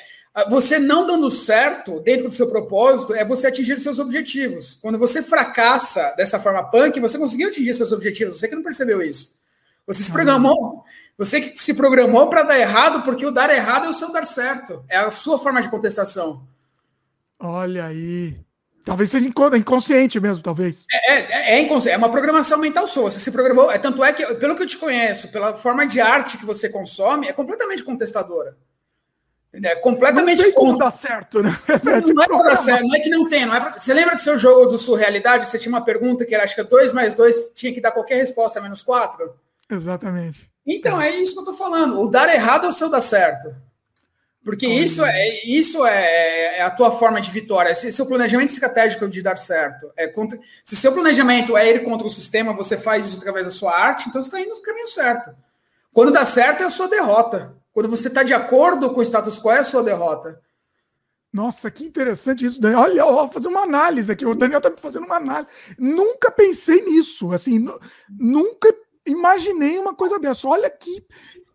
você 0.48 0.78
não 0.78 1.06
dando 1.06 1.28
certo 1.28 2.00
dentro 2.00 2.28
do 2.28 2.34
seu 2.34 2.48
propósito 2.48 3.14
é 3.14 3.24
você 3.24 3.46
atingir 3.46 3.78
seus 3.80 3.98
objetivos. 3.98 4.78
Quando 4.80 4.98
você 4.98 5.22
fracassa 5.22 6.14
dessa 6.16 6.38
forma 6.38 6.70
punk, 6.70 7.00
você 7.00 7.18
conseguiu 7.18 7.48
atingir 7.48 7.74
seus 7.74 7.92
objetivos. 7.92 8.38
Você 8.38 8.48
que 8.48 8.54
não 8.54 8.62
percebeu 8.62 9.02
isso. 9.02 9.40
Você 9.86 10.02
se 10.02 10.12
programou. 10.12 10.84
Você 11.18 11.40
que 11.40 11.62
se 11.62 11.74
programou 11.74 12.28
para 12.28 12.42
dar 12.42 12.58
errado, 12.58 13.02
porque 13.02 13.26
o 13.26 13.30
dar 13.30 13.50
errado 13.50 13.86
é 13.86 13.88
o 13.88 13.92
seu 13.94 14.12
dar 14.12 14.24
certo. 14.24 14.84
É 14.88 14.98
a 14.98 15.10
sua 15.10 15.38
forma 15.38 15.60
de 15.60 15.68
contestação. 15.68 16.51
Olha 17.42 17.86
aí. 17.86 18.36
Talvez 18.84 19.10
seja 19.10 19.26
inconsciente 19.26 20.18
mesmo, 20.20 20.42
talvez. 20.42 20.86
É, 20.90 21.14
é, 21.14 21.54
é 21.54 21.60
inconsciente, 21.60 21.94
é 21.94 21.98
uma 21.98 22.10
programação 22.10 22.58
mental 22.58 22.86
sua. 22.86 23.10
Você 23.10 23.18
se 23.18 23.32
programou. 23.32 23.70
É, 23.70 23.78
tanto 23.78 24.02
é 24.02 24.12
que, 24.12 24.24
pelo 24.34 24.54
que 24.56 24.62
eu 24.62 24.66
te 24.66 24.76
conheço, 24.76 25.30
pela 25.32 25.56
forma 25.56 25.86
de 25.86 26.00
arte 26.00 26.38
que 26.38 26.46
você 26.46 26.68
consome, 26.68 27.28
é 27.28 27.32
completamente 27.32 27.82
contestadora. 27.82 28.56
É 29.52 29.74
completamente 29.76 30.38
não 30.38 30.44
tem 30.46 30.54
como 30.54 30.70
contra. 30.70 30.86
dar 30.86 30.90
certo, 30.92 31.42
né? 31.42 31.50
Não, 31.84 32.22
é 32.22 32.26
pra 32.26 32.42
dar 32.42 32.56
certo, 32.56 32.86
não 32.86 32.96
é 32.96 33.00
que 33.00 33.10
não 33.10 33.28
tem. 33.28 33.44
Não 33.44 33.54
é 33.54 33.60
pra... 33.60 33.78
Você 33.78 33.92
lembra 33.92 34.16
do 34.16 34.22
seu 34.22 34.38
jogo 34.38 34.64
do 34.64 34.78
Surrealidade? 34.78 35.46
Você 35.46 35.58
tinha 35.58 35.70
uma 35.70 35.84
pergunta 35.84 36.24
que 36.24 36.34
era, 36.34 36.42
acho 36.42 36.54
que 36.54 36.62
2 36.62 36.94
mais 36.94 37.14
2 37.14 37.52
tinha 37.54 37.70
que 37.74 37.80
dar 37.80 37.92
qualquer 37.92 38.14
resposta 38.14 38.62
menos 38.62 38.80
4? 38.80 39.30
Exatamente. 39.70 40.50
Então, 40.66 40.98
é 40.98 41.10
isso 41.10 41.34
que 41.34 41.40
eu 41.40 41.44
tô 41.44 41.54
falando. 41.54 42.00
O 42.00 42.08
dar 42.08 42.32
errado 42.32 42.64
é 42.64 42.68
o 42.70 42.72
seu 42.72 42.88
dar 42.88 43.02
certo. 43.02 43.54
Porque 44.44 44.66
isso 44.66 45.04
é 45.04 45.44
isso 45.44 45.86
é, 45.86 46.58
é, 46.58 46.62
a 46.62 46.70
tua 46.70 46.90
forma 46.90 47.20
de 47.20 47.30
vitória. 47.30 47.74
Se 47.74 47.92
seu 47.92 48.06
planejamento 48.06 48.52
estratégico 48.52 49.08
de 49.08 49.22
dar 49.22 49.36
certo 49.36 49.90
é 49.96 50.08
contra, 50.08 50.38
se 50.64 50.74
seu 50.74 50.92
planejamento 50.92 51.56
é 51.56 51.70
ir 51.70 51.84
contra 51.84 52.06
o 52.06 52.10
sistema, 52.10 52.52
você 52.52 52.76
faz 52.76 53.06
isso 53.06 53.18
através 53.18 53.46
da 53.46 53.52
sua 53.52 53.76
arte, 53.78 54.08
então 54.08 54.20
você 54.20 54.28
está 54.28 54.40
indo 54.40 54.54
no 54.54 54.62
caminho 54.62 54.88
certo. 54.88 55.30
Quando 55.92 56.10
dá 56.10 56.24
certo 56.24 56.62
é 56.62 56.66
a 56.66 56.70
sua 56.70 56.88
derrota. 56.88 57.54
Quando 57.72 57.88
você 57.88 58.08
está 58.08 58.22
de 58.22 58.34
acordo 58.34 58.90
com 58.90 59.00
o 59.00 59.02
status 59.02 59.38
quo 59.38 59.50
é 59.50 59.58
a 59.58 59.64
sua 59.64 59.82
derrota. 59.82 60.40
Nossa, 61.32 61.70
que 61.70 61.84
interessante 61.84 62.44
isso, 62.44 62.60
Daniel. 62.60 62.80
Olha, 62.80 63.04
vou 63.04 63.28
fazer 63.28 63.48
uma 63.48 63.62
análise 63.62 64.12
aqui. 64.12 64.26
O 64.26 64.34
Daniel 64.34 64.58
está 64.58 64.68
me 64.68 64.76
fazendo 64.76 65.06
uma 65.06 65.16
análise. 65.16 65.48
Nunca 65.78 66.30
pensei 66.30 66.82
nisso. 66.82 67.32
Assim, 67.32 67.66
nunca 68.10 68.74
imaginei 69.06 69.78
uma 69.78 69.94
coisa 69.94 70.18
dessa. 70.18 70.46
Olha 70.46 70.68
que 70.68 71.02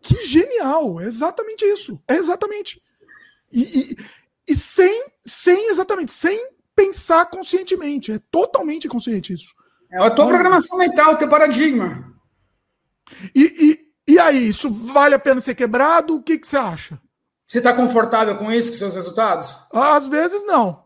que 0.00 0.26
genial! 0.26 1.00
É 1.00 1.04
exatamente 1.04 1.64
isso. 1.64 2.00
É 2.06 2.16
exatamente. 2.16 2.80
E, 3.50 3.62
e, 3.62 3.96
e, 4.48 4.56
sem, 4.56 5.06
sem, 5.24 5.68
exatamente, 5.68 6.12
sem 6.12 6.50
pensar 6.74 7.26
conscientemente. 7.26 8.12
É 8.12 8.20
totalmente 8.30 8.88
consciente 8.88 9.32
isso. 9.32 9.54
É 9.90 9.98
a 9.98 10.10
tua 10.10 10.26
Olha. 10.26 10.34
programação 10.34 10.78
mental, 10.78 11.14
o 11.14 11.16
teu 11.16 11.28
paradigma. 11.28 12.14
E, 13.34 13.42
e, 14.06 14.12
e 14.12 14.18
aí, 14.18 14.48
isso 14.48 14.70
vale 14.70 15.14
a 15.14 15.18
pena 15.18 15.40
ser 15.40 15.54
quebrado? 15.54 16.16
O 16.16 16.22
que, 16.22 16.38
que 16.38 16.46
você 16.46 16.56
acha? 16.56 17.00
Você 17.46 17.58
está 17.58 17.72
confortável 17.72 18.36
com 18.36 18.52
isso, 18.52 18.70
com 18.70 18.76
seus 18.76 18.94
resultados? 18.94 19.66
Às 19.72 20.06
vezes 20.06 20.44
não. 20.44 20.84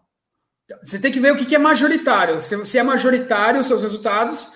Você 0.82 0.98
tem 1.00 1.10
que 1.10 1.18
ver 1.18 1.32
o 1.32 1.36
que 1.36 1.54
é 1.54 1.58
majoritário. 1.58 2.40
Se 2.40 2.78
é 2.78 2.82
majoritário 2.82 3.60
os 3.60 3.66
seus 3.66 3.82
resultados, 3.82 4.52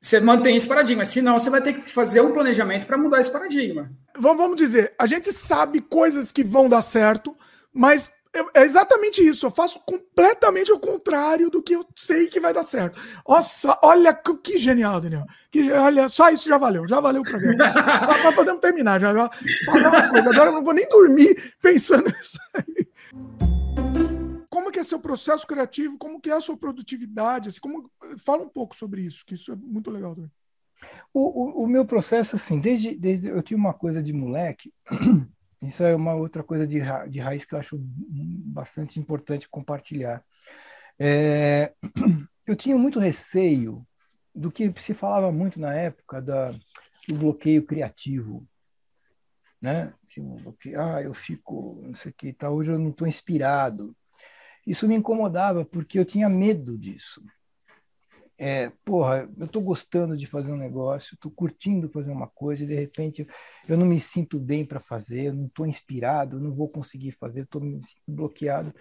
você 0.00 0.18
mantém 0.18 0.56
esse 0.56 0.66
paradigma. 0.66 1.04
Senão, 1.04 1.38
você 1.38 1.50
vai 1.50 1.60
ter 1.60 1.74
que 1.74 1.82
fazer 1.82 2.22
um 2.22 2.32
planejamento 2.32 2.86
para 2.86 2.96
mudar 2.96 3.20
esse 3.20 3.30
paradigma. 3.30 3.90
Vamos, 4.18 4.38
vamos 4.38 4.56
dizer, 4.56 4.94
a 4.98 5.06
gente 5.06 5.32
sabe 5.32 5.80
coisas 5.80 6.32
que 6.32 6.42
vão 6.42 6.68
dar 6.68 6.82
certo, 6.82 7.36
mas 7.72 8.10
é 8.54 8.62
exatamente 8.62 9.20
isso. 9.26 9.44
Eu 9.46 9.50
faço 9.50 9.80
completamente 9.80 10.72
o 10.72 10.78
contrário 10.78 11.50
do 11.50 11.62
que 11.62 11.74
eu 11.74 11.84
sei 11.94 12.28
que 12.28 12.40
vai 12.40 12.54
dar 12.54 12.62
certo. 12.62 12.98
Nossa, 13.28 13.78
olha 13.82 14.14
que 14.14 14.56
genial, 14.56 15.00
Daniel. 15.00 15.26
Que, 15.50 15.70
olha, 15.72 16.08
só 16.08 16.30
isso 16.30 16.48
já 16.48 16.56
valeu, 16.56 16.86
já 16.86 17.00
valeu 17.00 17.22
o 17.22 17.24
programa. 17.24 17.64
Nós 18.06 18.34
podemos 18.34 18.60
terminar 18.60 19.00
já. 19.00 19.12
já 19.12 19.30
falar 19.66 19.88
uma 19.88 20.08
coisa. 20.08 20.30
Agora 20.30 20.50
eu 20.50 20.54
não 20.54 20.64
vou 20.64 20.74
nem 20.74 20.88
dormir 20.88 21.54
pensando 21.60 22.04
nisso 22.06 22.38
aí 22.54 23.59
como 24.60 24.70
que 24.70 24.78
é 24.78 24.84
seu 24.84 25.00
processo 25.00 25.46
criativo, 25.46 25.96
como 25.96 26.20
que 26.20 26.28
é 26.28 26.34
a 26.34 26.40
sua 26.40 26.56
produtividade, 26.56 27.48
assim, 27.48 27.60
como 27.60 27.90
fala 28.18 28.42
um 28.42 28.48
pouco 28.48 28.76
sobre 28.76 29.00
isso, 29.00 29.24
que 29.24 29.34
isso 29.34 29.52
é 29.52 29.56
muito 29.56 29.90
legal 29.90 30.14
também. 30.14 30.30
O, 31.14 31.20
o, 31.60 31.64
o 31.64 31.66
meu 31.66 31.86
processo, 31.86 32.36
assim, 32.36 32.60
desde, 32.60 32.94
desde 32.94 33.28
eu 33.28 33.42
tinha 33.42 33.56
uma 33.56 33.72
coisa 33.72 34.02
de 34.02 34.12
moleque, 34.12 34.70
isso 35.62 35.82
é 35.82 35.96
uma 35.96 36.14
outra 36.14 36.44
coisa 36.44 36.66
de, 36.66 36.78
ra, 36.78 37.06
de 37.06 37.18
raiz 37.18 37.44
que 37.46 37.54
eu 37.54 37.58
acho 37.58 37.78
bastante 37.80 39.00
importante 39.00 39.48
compartilhar. 39.48 40.22
É, 40.98 41.72
eu 42.46 42.54
tinha 42.54 42.76
muito 42.76 43.00
receio 43.00 43.86
do 44.34 44.52
que 44.52 44.70
se 44.78 44.92
falava 44.92 45.32
muito 45.32 45.58
na 45.58 45.74
época 45.74 46.20
da, 46.20 46.50
do 47.08 47.14
bloqueio 47.14 47.64
criativo, 47.64 48.46
né? 49.60 49.94
Assim, 50.04 50.22
ah, 50.76 51.00
eu 51.02 51.14
fico, 51.14 51.80
não 51.82 51.94
sei 51.94 52.10
o 52.10 52.14
que, 52.14 52.32
tá, 52.32 52.50
hoje 52.50 52.72
eu 52.72 52.78
não 52.78 52.90
estou 52.90 53.08
inspirado. 53.08 53.96
Isso 54.66 54.86
me 54.86 54.94
incomodava 54.94 55.64
porque 55.64 55.98
eu 55.98 56.04
tinha 56.04 56.28
medo 56.28 56.78
disso. 56.78 57.22
É, 58.42 58.72
porra, 58.86 59.28
eu 59.36 59.44
estou 59.44 59.60
gostando 59.60 60.16
de 60.16 60.26
fazer 60.26 60.50
um 60.50 60.56
negócio, 60.56 61.14
estou 61.14 61.30
curtindo 61.30 61.90
fazer 61.90 62.10
uma 62.10 62.26
coisa 62.26 62.64
e 62.64 62.66
de 62.66 62.74
repente 62.74 63.26
eu 63.68 63.76
não 63.76 63.84
me 63.84 64.00
sinto 64.00 64.40
bem 64.40 64.64
para 64.64 64.80
fazer, 64.80 65.30
não 65.34 65.44
estou 65.44 65.66
inspirado, 65.66 66.40
não 66.40 66.54
vou 66.54 66.66
conseguir 66.66 67.12
fazer, 67.12 67.42
estou 67.42 67.60
me 67.60 67.78
bloqueado. 68.08 68.72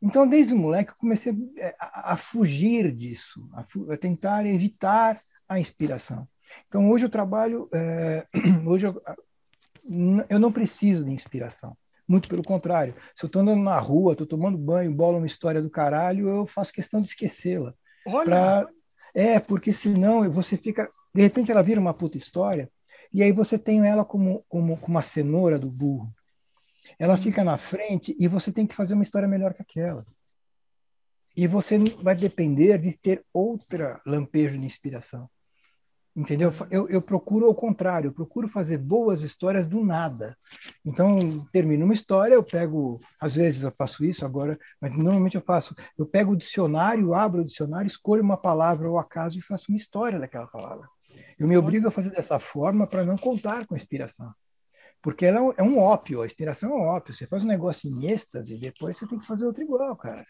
Então, 0.00 0.28
desde 0.28 0.54
moleque, 0.54 0.90
eu 0.90 0.96
comecei 0.96 1.32
a, 1.80 2.10
a, 2.10 2.12
a 2.12 2.16
fugir 2.18 2.92
disso, 2.92 3.48
a, 3.54 3.64
a, 3.94 3.96
tentar 3.96 4.44
evitar 4.44 5.18
a 5.48 5.58
inspiração. 5.58 6.28
Então, 6.66 6.90
hoje 6.90 7.06
eu 7.06 7.10
trabalho, 7.10 7.68
é, 7.72 8.26
hoje 8.66 8.86
eu, 8.86 9.02
eu 10.28 10.38
não 10.38 10.52
preciso 10.52 11.04
de 11.04 11.12
inspiração. 11.12 11.74
Muito 12.08 12.28
pelo 12.28 12.42
contrário. 12.42 12.94
Se 13.14 13.24
eu 13.24 13.26
estou 13.26 13.42
andando 13.42 13.62
na 13.62 13.78
rua, 13.78 14.12
estou 14.12 14.26
tomando 14.26 14.56
banho, 14.56 14.94
bola 14.94 15.18
uma 15.18 15.26
história 15.26 15.60
do 15.60 15.68
caralho, 15.68 16.28
eu 16.28 16.46
faço 16.46 16.72
questão 16.72 17.00
de 17.00 17.08
esquecê-la. 17.08 17.74
Olha! 18.06 18.24
Pra... 18.24 18.68
É, 19.14 19.38
porque 19.38 19.72
senão 19.72 20.30
você 20.30 20.56
fica. 20.56 20.88
De 21.14 21.22
repente 21.22 21.50
ela 21.50 21.62
vira 21.62 21.80
uma 21.80 21.92
puta 21.92 22.16
história, 22.16 22.70
e 23.12 23.22
aí 23.22 23.32
você 23.32 23.58
tem 23.58 23.86
ela 23.86 24.04
como, 24.04 24.44
como, 24.48 24.76
como 24.76 24.94
uma 24.94 25.02
cenoura 25.02 25.58
do 25.58 25.68
burro. 25.70 26.12
Ela 26.98 27.14
hum. 27.14 27.18
fica 27.18 27.44
na 27.44 27.58
frente 27.58 28.16
e 28.18 28.26
você 28.26 28.50
tem 28.50 28.66
que 28.66 28.74
fazer 28.74 28.94
uma 28.94 29.02
história 29.02 29.28
melhor 29.28 29.52
que 29.52 29.62
aquela. 29.62 30.04
E 31.36 31.46
você 31.46 31.78
vai 32.02 32.14
depender 32.14 32.78
de 32.78 32.96
ter 32.98 33.24
outra 33.32 34.00
lampejo 34.04 34.58
de 34.58 34.66
inspiração. 34.66 35.28
Entendeu? 36.16 36.52
Eu, 36.68 36.88
eu 36.88 37.00
procuro 37.00 37.46
ao 37.46 37.54
contrário, 37.54 38.08
eu 38.08 38.12
procuro 38.12 38.48
fazer 38.48 38.78
boas 38.78 39.22
histórias 39.22 39.66
do 39.66 39.84
nada. 39.84 40.36
Então, 40.84 41.18
termino 41.52 41.84
uma 41.84 41.94
história, 41.94 42.34
eu 42.34 42.42
pego, 42.42 43.00
às 43.20 43.34
vezes 43.34 43.62
eu 43.62 43.72
faço 43.76 44.04
isso 44.04 44.24
agora, 44.24 44.58
mas 44.80 44.96
normalmente 44.96 45.36
eu 45.36 45.42
faço, 45.42 45.74
eu 45.98 46.06
pego 46.06 46.32
o 46.32 46.36
dicionário, 46.36 47.14
abro 47.14 47.42
o 47.42 47.44
dicionário, 47.44 47.86
escolho 47.86 48.22
uma 48.22 48.36
palavra 48.36 48.88
ao 48.88 48.98
acaso 48.98 49.38
e 49.38 49.42
faço 49.42 49.66
uma 49.70 49.76
história 49.76 50.18
daquela 50.18 50.46
palavra. 50.46 50.88
Eu 51.38 51.46
me 51.46 51.56
obrigo 51.56 51.88
a 51.88 51.90
fazer 51.90 52.10
dessa 52.10 52.38
forma 52.38 52.86
para 52.86 53.04
não 53.04 53.16
contar 53.16 53.66
com 53.66 53.74
a 53.74 53.76
inspiração. 53.76 54.32
Porque 55.00 55.26
ela 55.26 55.54
é 55.56 55.62
um 55.62 55.78
ópio, 55.78 56.22
a 56.22 56.26
inspiração 56.26 56.70
é 56.70 56.74
um 56.74 56.86
ópio. 56.86 57.14
Você 57.14 57.26
faz 57.26 57.44
um 57.44 57.46
negócio 57.46 57.88
em 57.88 58.10
êxtase 58.10 58.56
e 58.56 58.58
depois 58.58 58.96
você 58.96 59.06
tem 59.06 59.18
que 59.18 59.26
fazer 59.26 59.46
outro 59.46 59.62
igual, 59.62 59.94
cara. 59.96 60.22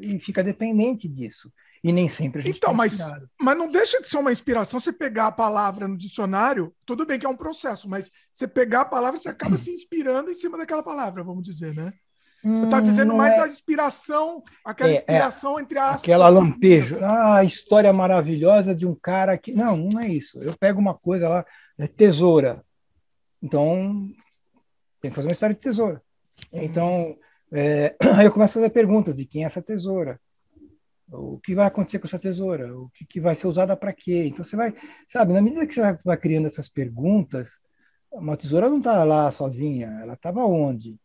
E 0.00 0.18
fica 0.18 0.42
dependente 0.42 1.08
disso. 1.08 1.52
E 1.84 1.92
nem 1.92 2.08
sempre 2.08 2.40
a 2.40 2.44
gente 2.44 2.56
Então, 2.56 2.70
tá 2.70 2.76
mas, 2.76 2.98
mas 3.40 3.56
não 3.56 3.70
deixa 3.70 4.00
de 4.00 4.08
ser 4.08 4.18
uma 4.18 4.32
inspiração 4.32 4.80
você 4.80 4.92
pegar 4.92 5.28
a 5.28 5.32
palavra 5.32 5.86
no 5.86 5.96
dicionário. 5.96 6.74
Tudo 6.84 7.06
bem 7.06 7.18
que 7.18 7.26
é 7.26 7.28
um 7.28 7.36
processo, 7.36 7.88
mas 7.88 8.10
você 8.32 8.48
pegar 8.48 8.82
a 8.82 8.84
palavra, 8.84 9.20
você 9.20 9.28
acaba 9.28 9.56
se 9.56 9.70
inspirando 9.70 10.30
em 10.30 10.34
cima 10.34 10.58
daquela 10.58 10.82
palavra, 10.82 11.22
vamos 11.22 11.44
dizer, 11.44 11.74
né? 11.74 11.92
Você 12.44 12.64
está 12.64 12.78
hum, 12.78 12.82
dizendo 12.82 13.14
mais 13.14 13.38
é... 13.38 13.42
a 13.42 13.46
inspiração, 13.46 14.42
aquela 14.64 14.90
é, 14.90 14.94
é 14.94 14.96
inspiração 14.96 15.58
é, 15.58 15.62
entre 15.62 15.78
aspas. 15.78 16.02
Aquela 16.02 16.28
lampejo. 16.28 16.98
Ah, 17.00 17.36
a 17.36 17.44
história 17.44 17.92
maravilhosa 17.92 18.74
de 18.74 18.84
um 18.84 18.96
cara 18.96 19.38
que. 19.38 19.52
Não, 19.52 19.76
não 19.76 20.00
é 20.00 20.08
isso. 20.08 20.42
Eu 20.42 20.52
pego 20.58 20.80
uma 20.80 20.94
coisa 20.94 21.28
lá, 21.28 21.44
é 21.78 21.86
tesoura. 21.86 22.64
Então, 23.42 24.08
tem 25.00 25.10
que 25.10 25.14
fazer 25.14 25.28
uma 25.28 25.32
história 25.32 25.54
de 25.54 25.60
tesoura. 25.60 26.02
Uhum. 26.52 26.62
Então, 26.62 27.18
é, 27.52 27.96
aí 28.16 28.26
eu 28.26 28.32
começo 28.32 28.58
a 28.58 28.62
fazer 28.62 28.70
perguntas 28.70 29.16
de 29.16 29.26
quem 29.26 29.42
é 29.42 29.46
essa 29.46 29.60
tesoura. 29.60 30.20
O 31.10 31.38
que 31.38 31.54
vai 31.54 31.66
acontecer 31.66 31.98
com 31.98 32.06
essa 32.06 32.18
tesoura? 32.18 32.74
O 32.78 32.88
que, 32.90 33.04
que 33.04 33.20
vai 33.20 33.34
ser 33.34 33.46
usada 33.46 33.76
para 33.76 33.92
quê? 33.92 34.24
Então 34.26 34.42
você 34.44 34.56
vai, 34.56 34.74
sabe, 35.06 35.34
na 35.34 35.42
medida 35.42 35.66
que 35.66 35.74
você 35.74 35.98
vai 36.04 36.16
criando 36.16 36.46
essas 36.46 36.68
perguntas, 36.70 37.60
uma 38.10 38.36
tesoura 38.36 38.70
não 38.70 38.78
está 38.78 39.04
lá 39.04 39.30
sozinha, 39.30 39.88
ela 40.02 40.14
estava 40.14 40.44
onde? 40.46 40.98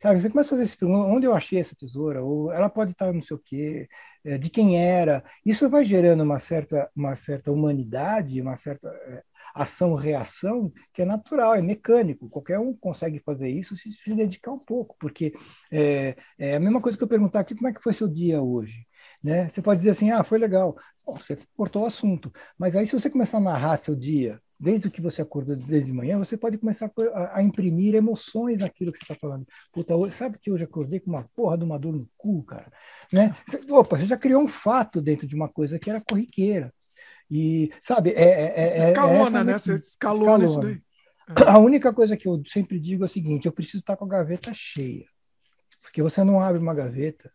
Sabe, 0.00 0.20
você 0.20 0.30
começa 0.30 0.48
a 0.48 0.50
fazer 0.50 0.64
esse 0.64 0.76
pergunta, 0.76 1.06
onde 1.08 1.26
eu 1.26 1.34
achei 1.34 1.60
essa 1.60 1.76
tesoura? 1.76 2.24
Ou 2.24 2.50
ela 2.52 2.68
pode 2.68 2.90
estar 2.90 3.12
não 3.12 3.22
sei 3.22 3.36
o 3.36 3.40
quê, 3.40 3.88
é, 4.24 4.36
de 4.36 4.50
quem 4.50 4.76
era? 4.80 5.22
Isso 5.46 5.70
vai 5.70 5.84
gerando 5.84 6.24
uma 6.24 6.40
certa, 6.40 6.90
uma 6.96 7.14
certa 7.14 7.52
humanidade, 7.52 8.40
uma 8.40 8.56
certa 8.56 8.88
é, 8.88 9.22
ação-reação 9.54 10.72
que 10.92 11.02
é 11.02 11.04
natural, 11.04 11.54
é 11.54 11.62
mecânico. 11.62 12.28
Qualquer 12.28 12.58
um 12.58 12.74
consegue 12.74 13.20
fazer 13.20 13.48
isso 13.50 13.76
se 13.76 13.92
se 13.92 14.14
dedicar 14.14 14.52
um 14.52 14.58
pouco, 14.58 14.96
porque 14.98 15.32
é, 15.70 16.16
é 16.38 16.56
a 16.56 16.60
mesma 16.60 16.80
coisa 16.80 16.96
que 16.96 17.04
eu 17.04 17.08
perguntar 17.08 17.40
aqui, 17.40 17.54
como 17.54 17.68
é 17.68 17.72
que 17.72 17.82
foi 17.82 17.94
seu 17.94 18.08
dia 18.08 18.42
hoje? 18.42 18.86
Né? 19.22 19.48
Você 19.48 19.62
pode 19.62 19.78
dizer 19.78 19.90
assim, 19.90 20.10
ah, 20.10 20.24
foi 20.24 20.38
legal. 20.38 20.76
Bom, 21.06 21.16
você 21.16 21.36
cortou 21.56 21.82
o 21.82 21.86
assunto. 21.86 22.32
Mas 22.58 22.74
aí, 22.74 22.86
se 22.86 22.92
você 22.92 23.08
começar 23.08 23.38
a 23.38 23.40
narrar 23.40 23.76
seu 23.76 23.94
dia, 23.94 24.40
desde 24.58 24.88
o 24.88 24.90
que 24.90 25.00
você 25.00 25.22
acordou 25.22 25.56
desde 25.56 25.86
de 25.86 25.92
manhã, 25.92 26.18
você 26.18 26.36
pode 26.36 26.58
começar 26.58 26.90
a, 27.14 27.38
a 27.38 27.42
imprimir 27.42 27.94
emoções 27.94 28.58
naquilo 28.58 28.92
que 28.92 28.98
você 28.98 29.04
está 29.04 29.14
falando. 29.14 29.46
Puta, 29.72 29.96
hoje, 29.96 30.14
sabe 30.14 30.38
que 30.38 30.50
hoje 30.50 30.64
acordei 30.64 31.00
com 31.00 31.10
uma 31.10 31.26
porra 31.34 31.58
de 31.58 31.64
uma 31.64 31.78
dor 31.78 31.92
no 31.92 32.08
cu, 32.16 32.44
cara? 32.44 32.70
Né? 33.12 33.34
Você, 33.46 33.60
opa, 33.72 33.98
você 33.98 34.06
já 34.06 34.16
criou 34.16 34.42
um 34.42 34.48
fato 34.48 35.00
dentro 35.02 35.26
de 35.26 35.34
uma 35.34 35.48
coisa 35.48 35.78
que 35.78 35.90
era 35.90 36.00
corriqueira. 36.00 36.72
E, 37.34 37.72
sabe, 37.80 38.10
é. 38.10 38.24
é, 38.24 38.52
é 38.56 38.68
você 38.68 38.90
escalona, 38.90 39.40
é 39.40 39.44
né? 39.44 39.58
Você 39.58 39.74
escalona, 39.76 40.44
isso 40.44 40.60
daí. 40.60 40.82
A 41.46 41.58
única 41.58 41.90
coisa 41.90 42.14
que 42.14 42.28
eu 42.28 42.42
sempre 42.44 42.78
digo 42.78 43.04
é 43.04 43.06
o 43.06 43.08
seguinte: 43.08 43.46
eu 43.46 43.52
preciso 43.52 43.78
estar 43.78 43.96
com 43.96 44.04
a 44.04 44.08
gaveta 44.08 44.52
cheia. 44.52 45.06
Porque 45.80 46.02
você 46.02 46.22
não 46.22 46.38
abre 46.38 46.60
uma 46.60 46.74
gaveta 46.74 47.32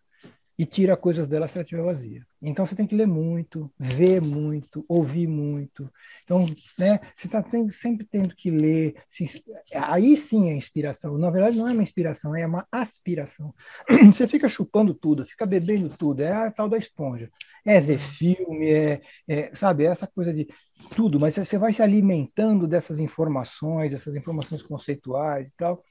e 0.57 0.65
tira 0.65 0.97
coisas 0.97 1.27
dela 1.27 1.47
se 1.47 1.57
ela 1.57 1.63
estiver 1.63 1.83
vazia. 1.83 2.25
Então 2.41 2.65
você 2.65 2.75
tem 2.75 2.87
que 2.87 2.95
ler 2.95 3.05
muito, 3.05 3.71
ver 3.77 4.19
muito, 4.19 4.83
ouvir 4.87 5.27
muito. 5.27 5.91
Então, 6.23 6.45
né, 6.79 6.99
você 7.15 7.27
está 7.27 7.43
sempre 7.71 8.05
tendo 8.05 8.35
que 8.35 8.49
ler. 8.49 8.95
Se, 9.09 9.43
aí 9.73 10.17
sim 10.17 10.49
é 10.49 10.55
inspiração. 10.55 11.17
Na 11.17 11.29
verdade, 11.29 11.57
não 11.57 11.67
é 11.67 11.73
uma 11.73 11.83
inspiração, 11.83 12.35
é 12.35 12.45
uma 12.45 12.67
aspiração. 12.71 13.53
Você 14.13 14.27
fica 14.27 14.49
chupando 14.49 14.93
tudo, 14.93 15.25
fica 15.25 15.45
bebendo 15.45 15.89
tudo. 15.95 16.21
É 16.21 16.31
a 16.31 16.51
tal 16.51 16.67
da 16.67 16.77
esponja. 16.77 17.29
É 17.65 17.79
ver 17.79 17.99
filme, 17.99 18.69
é, 18.69 19.01
é 19.27 19.55
sabe, 19.55 19.85
é 19.85 19.87
essa 19.87 20.07
coisa 20.07 20.33
de 20.33 20.47
tudo. 20.95 21.19
Mas 21.19 21.35
você 21.35 21.57
vai 21.57 21.73
se 21.73 21.81
alimentando 21.81 22.67
dessas 22.67 22.99
informações, 22.99 23.91
dessas 23.91 24.15
informações 24.15 24.63
conceituais 24.63 25.49
e 25.49 25.53
tal, 25.55 25.83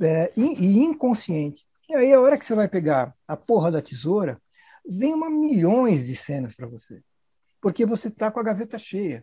é, 0.00 0.32
e, 0.36 0.42
e 0.42 0.78
inconsciente. 0.78 1.64
E 1.92 1.94
aí, 1.94 2.12
a 2.14 2.18
hora 2.18 2.38
que 2.38 2.44
você 2.46 2.54
vai 2.54 2.66
pegar 2.66 3.14
a 3.28 3.36
porra 3.36 3.70
da 3.70 3.82
tesoura, 3.82 4.40
vem 4.88 5.12
uma 5.12 5.28
milhões 5.28 6.06
de 6.06 6.16
cenas 6.16 6.54
para 6.54 6.66
você. 6.66 7.02
Porque 7.60 7.84
você 7.84 8.08
está 8.08 8.30
com 8.30 8.40
a 8.40 8.42
gaveta 8.42 8.78
cheia. 8.78 9.22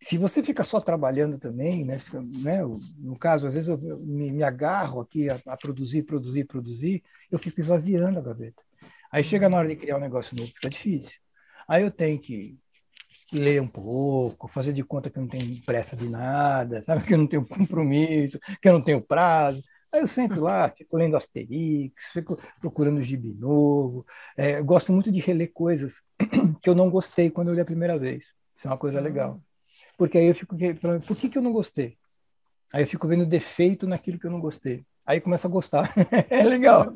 Se 0.00 0.18
você 0.18 0.42
fica 0.42 0.64
só 0.64 0.80
trabalhando 0.80 1.38
também, 1.38 1.84
né, 1.84 2.00
né 2.42 2.58
no 2.98 3.16
caso, 3.16 3.46
às 3.46 3.54
vezes 3.54 3.68
eu 3.68 3.78
me, 3.78 4.32
me, 4.32 4.42
agarro 4.42 5.00
aqui 5.00 5.30
a, 5.30 5.38
a, 5.46 5.56
produzir, 5.56 6.02
produzir, 6.02 6.44
produzir, 6.44 7.04
eu 7.30 7.38
fico 7.38 7.60
esvaziando 7.60 8.18
a 8.18 8.22
gaveta. 8.22 8.60
Aí 9.12 9.22
chega 9.22 9.48
na 9.48 9.58
hora 9.58 9.68
de 9.68 9.76
criar 9.76 9.96
um 9.96 10.00
negócio 10.00 10.36
novo, 10.36 10.50
fica 10.50 10.70
difícil. 10.70 11.20
Aí 11.68 11.84
eu 11.84 11.90
tenho 11.92 12.18
que 12.18 12.58
ler 13.32 13.62
um 13.62 13.68
pouco, 13.68 14.48
fazer 14.48 14.72
de 14.72 14.82
conta 14.82 15.08
que 15.08 15.18
eu 15.18 15.22
não 15.22 15.28
tenho 15.28 15.62
pressa 15.64 15.94
de 15.94 16.08
nada, 16.08 16.82
sabe? 16.82 17.04
Que 17.06 17.14
eu 17.14 17.18
não 17.18 17.28
tenho 17.28 17.46
compromisso, 17.46 18.40
que 18.60 18.68
eu 18.68 18.72
não 18.72 18.82
tenho 18.82 19.00
prazo. 19.00 19.62
Aí 19.92 20.00
eu 20.00 20.06
sento 20.06 20.40
lá, 20.40 20.70
fico 20.70 20.96
lendo 20.96 21.16
Asterix, 21.16 22.10
fico 22.12 22.40
procurando 22.60 23.00
gibi 23.02 23.34
novo. 23.34 24.04
É, 24.36 24.62
gosto 24.62 24.92
muito 24.92 25.12
de 25.12 25.20
reler 25.20 25.52
coisas 25.52 26.02
que 26.62 26.68
eu 26.68 26.74
não 26.74 26.88
gostei 26.88 27.30
quando 27.30 27.48
eu 27.48 27.54
li 27.54 27.60
a 27.60 27.64
primeira 27.64 27.98
vez. 27.98 28.34
Isso 28.56 28.66
é 28.66 28.70
uma 28.70 28.78
coisa 28.78 29.00
legal. 29.00 29.40
Porque 29.98 30.16
aí 30.16 30.26
eu 30.26 30.34
fico. 30.34 30.56
Por 31.06 31.16
que, 31.16 31.28
que 31.28 31.36
eu 31.36 31.42
não 31.42 31.52
gostei? 31.52 31.98
Aí 32.72 32.84
eu 32.84 32.86
fico 32.86 33.06
vendo 33.06 33.26
defeito 33.26 33.86
naquilo 33.86 34.18
que 34.18 34.26
eu 34.26 34.30
não 34.30 34.40
gostei. 34.40 34.82
Aí 35.04 35.20
começa 35.20 35.46
a 35.46 35.50
gostar. 35.50 35.92
é 36.30 36.42
legal. 36.42 36.94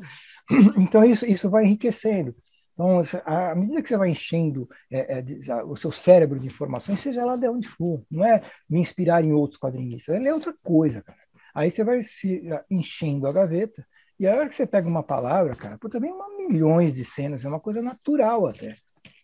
Então 0.77 1.03
isso, 1.03 1.25
isso 1.25 1.49
vai 1.49 1.65
enriquecendo. 1.65 2.33
Então, 2.73 3.01
à 3.25 3.53
medida 3.53 3.81
que 3.81 3.89
você 3.89 3.97
vai 3.97 4.09
enchendo 4.09 4.69
é, 4.89 5.19
é, 5.19 5.63
o 5.65 5.75
seu 5.75 5.91
cérebro 5.91 6.39
de 6.39 6.45
informações, 6.47 7.01
seja 7.01 7.25
lá 7.25 7.35
de 7.35 7.49
onde 7.49 7.67
for, 7.67 8.01
não 8.09 8.23
é 8.23 8.39
me 8.69 8.79
inspirar 8.79 9.25
em 9.25 9.33
outros 9.33 9.59
quadrinhos, 9.59 10.07
é 10.07 10.17
ler 10.17 10.31
outra 10.31 10.53
coisa, 10.63 11.01
cara. 11.01 11.19
Aí 11.57 11.71
você 11.71 11.83
vai 11.83 12.03
se 12.03 12.53
ah, 12.53 12.63
enchendo 12.69 13.25
a 13.25 13.33
gaveta, 13.33 13.83
e 14.19 14.27
a 14.27 14.35
hora 14.35 14.47
que 14.47 14.53
você 14.53 14.67
pega 14.67 14.87
uma 14.87 15.01
palavra, 15.01 15.55
cara, 15.55 15.75
pô, 15.79 15.89
também 15.89 16.11
uma 16.11 16.27
milhões 16.47 16.93
de 16.93 17.03
cenas, 17.03 17.43
é 17.43 17.49
uma 17.49 17.59
coisa 17.59 17.81
natural 17.81 18.45
até. 18.45 18.75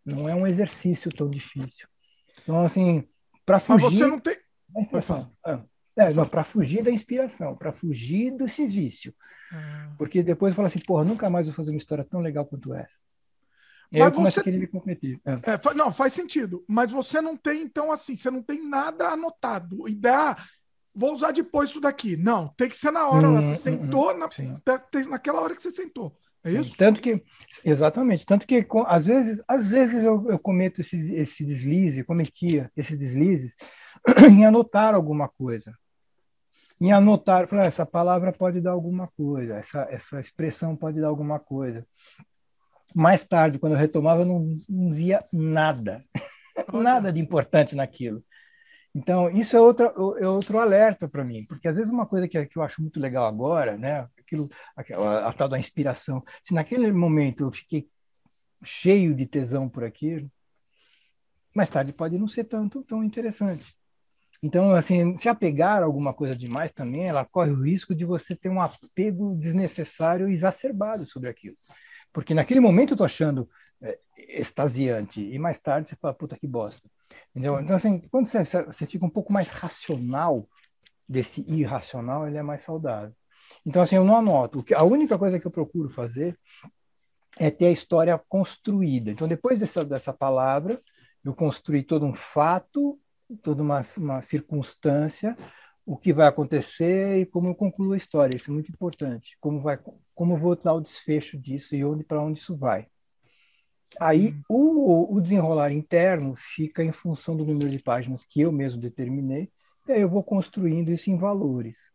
Não 0.03 0.27
é 0.27 0.33
um 0.33 0.47
exercício 0.47 1.11
tão 1.15 1.29
difícil. 1.29 1.87
Então, 2.41 2.65
assim, 2.65 3.07
para 3.45 3.59
fugir. 3.59 3.83
Mas 3.83 3.93
você 3.93 4.07
não 4.07 4.19
tem. 4.19 4.35
É, 5.95 6.11
é 6.11 6.25
para 6.25 6.43
fugir 6.43 6.83
da 6.83 6.89
inspiração, 6.89 7.55
para 7.55 7.71
fugir 7.71 8.35
desse 8.35 8.65
vício. 8.65 9.13
Hum. 9.53 9.93
Porque 9.95 10.23
depois 10.23 10.55
fala 10.55 10.67
assim, 10.67 10.79
porra, 10.79 11.03
nunca 11.03 11.29
mais 11.29 11.45
vou 11.45 11.55
fazer 11.55 11.69
uma 11.69 11.77
história 11.77 12.03
tão 12.03 12.19
legal 12.19 12.47
quanto 12.47 12.73
essa. 12.73 12.97
E 13.91 13.99
Mas 13.99 14.13
você... 14.15 14.39
a 14.39 14.43
querer 14.43 14.57
me 14.57 14.67
competir. 14.67 15.21
É. 15.23 15.33
É, 15.33 15.73
não, 15.75 15.91
faz 15.91 16.13
sentido. 16.13 16.65
Mas 16.67 16.89
você 16.89 17.21
não 17.21 17.37
tem, 17.37 17.61
então, 17.61 17.91
assim, 17.91 18.15
você 18.15 18.31
não 18.31 18.41
tem 18.41 18.67
nada 18.67 19.09
anotado. 19.09 19.87
Ideia, 19.87 20.35
vou 20.95 21.13
usar 21.13 21.31
depois 21.31 21.69
isso 21.69 21.81
daqui. 21.81 22.15
Não, 22.15 22.49
tem 22.49 22.69
que 22.69 22.77
ser 22.77 22.91
na 22.91 23.07
hora. 23.07 23.29
Hum, 23.29 23.41
você 23.41 23.51
hum, 23.51 23.55
sentou, 23.55 24.11
hum, 24.13 24.17
na, 24.17 24.29
naquela 25.09 25.41
hora 25.41 25.55
que 25.55 25.61
você 25.61 25.71
sentou. 25.71 26.17
É 26.43 26.51
isso? 26.51 26.71
Sim, 26.71 26.75
tanto 26.77 27.01
que, 27.01 27.23
exatamente, 27.63 28.25
tanto 28.25 28.45
que 28.45 28.67
às 28.87 29.05
vezes, 29.05 29.41
às 29.47 29.69
vezes 29.69 30.03
eu, 30.03 30.29
eu 30.29 30.37
cometo 30.37 30.81
esse, 30.81 31.15
esse 31.15 31.45
deslize, 31.45 32.03
cometia 32.03 32.69
esses 32.75 32.97
deslizes 32.97 33.55
em 34.29 34.45
anotar 34.45 34.93
alguma 34.93 35.29
coisa. 35.29 35.73
Em 36.81 36.91
anotar, 36.91 37.47
falar, 37.47 37.63
ah, 37.63 37.67
essa 37.67 37.85
palavra 37.85 38.33
pode 38.33 38.59
dar 38.59 38.71
alguma 38.71 39.07
coisa, 39.07 39.55
essa, 39.55 39.87
essa 39.89 40.19
expressão 40.19 40.75
pode 40.75 40.99
dar 40.99 41.07
alguma 41.07 41.39
coisa. 41.39 41.87
Mais 42.93 43.23
tarde, 43.23 43.57
quando 43.57 43.73
eu 43.73 43.79
retomava, 43.79 44.23
eu 44.23 44.25
não, 44.25 44.53
não 44.67 44.91
via 44.91 45.23
nada, 45.31 45.99
nada 46.73 47.13
de 47.13 47.21
importante 47.21 47.73
naquilo. 47.73 48.21
Então, 48.95 49.29
isso 49.31 49.55
é, 49.55 49.61
outra, 49.61 49.91
é 50.19 50.27
outro 50.27 50.59
alerta 50.59 51.07
para 51.07 51.23
mim, 51.23 51.45
porque 51.47 51.67
às 51.67 51.77
vezes 51.77 51.91
uma 51.91 52.05
coisa 52.05 52.27
que, 52.27 52.45
que 52.45 52.57
eu 52.57 52.61
acho 52.61 52.79
muito 52.81 52.99
legal 52.99 53.25
agora, 53.25 53.75
né, 53.75 54.07
aquilo, 54.19 54.47
a, 54.77 55.29
a 55.29 55.33
tal 55.33 55.49
da 55.49 55.57
inspiração, 55.57 56.23
se 56.41 56.53
naquele 56.53 56.91
momento 56.91 57.45
eu 57.45 57.51
fiquei 57.51 57.89
cheio 58.63 59.15
de 59.15 59.25
tesão 59.25 59.67
por 59.67 59.83
aquilo, 59.83 60.31
mais 61.55 61.69
tarde 61.69 61.91
pode 61.91 62.17
não 62.17 62.27
ser 62.27 62.43
tanto 62.43 62.83
tão 62.83 63.03
interessante. 63.03 63.75
Então, 64.41 64.71
assim, 64.73 65.15
se 65.15 65.29
apegar 65.29 65.81
a 65.81 65.85
alguma 65.85 66.13
coisa 66.13 66.35
demais 66.35 66.71
também, 66.71 67.07
ela 67.07 67.23
corre 67.23 67.51
o 67.51 67.63
risco 67.63 67.95
de 67.95 68.03
você 68.03 68.35
ter 68.35 68.49
um 68.49 68.61
apego 68.61 69.35
desnecessário 69.39 70.27
e 70.29 70.33
exacerbado 70.33 71.05
sobre 71.05 71.29
aquilo. 71.29 71.55
Porque 72.11 72.33
naquele 72.33 72.59
momento 72.59 72.93
eu 72.93 72.97
tô 72.97 73.03
achando 73.05 73.49
é, 73.83 73.99
extasiante, 74.17 75.21
e 75.21 75.37
mais 75.37 75.59
tarde 75.59 75.89
você 75.89 75.95
fala, 75.95 76.13
puta 76.13 76.37
que 76.37 76.47
bosta. 76.47 76.89
Entendeu? 77.31 77.59
Então, 77.59 77.75
assim, 77.75 77.99
quando 78.09 78.25
você, 78.25 78.43
você 78.43 78.87
fica 78.87 79.05
um 79.05 79.09
pouco 79.09 79.31
mais 79.31 79.49
racional 79.49 80.47
desse 81.07 81.41
irracional, 81.41 82.27
ele 82.27 82.37
é 82.37 82.43
mais 82.43 82.61
saudável. 82.61 83.13
Então, 83.65 83.81
assim, 83.81 83.95
eu 83.95 84.03
não 84.03 84.17
anoto. 84.17 84.63
A 84.75 84.83
única 84.83 85.17
coisa 85.17 85.39
que 85.39 85.45
eu 85.45 85.51
procuro 85.51 85.89
fazer 85.89 86.37
é 87.37 87.51
ter 87.51 87.65
a 87.67 87.71
história 87.71 88.17
construída. 88.29 89.11
Então, 89.11 89.27
depois 89.27 89.59
dessa, 89.59 89.83
dessa 89.83 90.13
palavra, 90.13 90.79
eu 91.23 91.33
construí 91.33 91.83
todo 91.83 92.05
um 92.05 92.13
fato, 92.13 92.99
toda 93.41 93.61
uma, 93.61 93.81
uma 93.97 94.21
circunstância, 94.21 95.35
o 95.85 95.97
que 95.97 96.13
vai 96.13 96.27
acontecer 96.27 97.19
e 97.19 97.25
como 97.25 97.49
eu 97.49 97.55
concluo 97.55 97.93
a 97.93 97.97
história. 97.97 98.35
Isso 98.35 98.49
é 98.49 98.53
muito 98.53 98.71
importante. 98.71 99.37
Como 99.39 99.59
vai, 99.59 99.77
como 100.15 100.37
vou 100.37 100.55
dar 100.55 100.73
o 100.73 100.81
desfecho 100.81 101.37
disso 101.37 101.75
e 101.75 101.83
onde 101.83 102.03
para 102.03 102.21
onde 102.21 102.39
isso 102.39 102.55
vai. 102.55 102.87
Aí 103.99 104.35
uhum. 104.49 105.07
o, 105.09 105.15
o 105.15 105.21
desenrolar 105.21 105.71
interno 105.71 106.35
fica 106.35 106.83
em 106.83 106.91
função 106.91 107.35
do 107.35 107.45
número 107.45 107.69
de 107.69 107.79
páginas 107.79 108.23
que 108.23 108.41
eu 108.41 108.51
mesmo 108.51 108.81
determinei, 108.81 109.49
e 109.87 109.91
aí 109.91 110.01
eu 110.01 110.09
vou 110.09 110.23
construindo 110.23 110.91
isso 110.91 111.09
em 111.11 111.17
valores. 111.17 111.91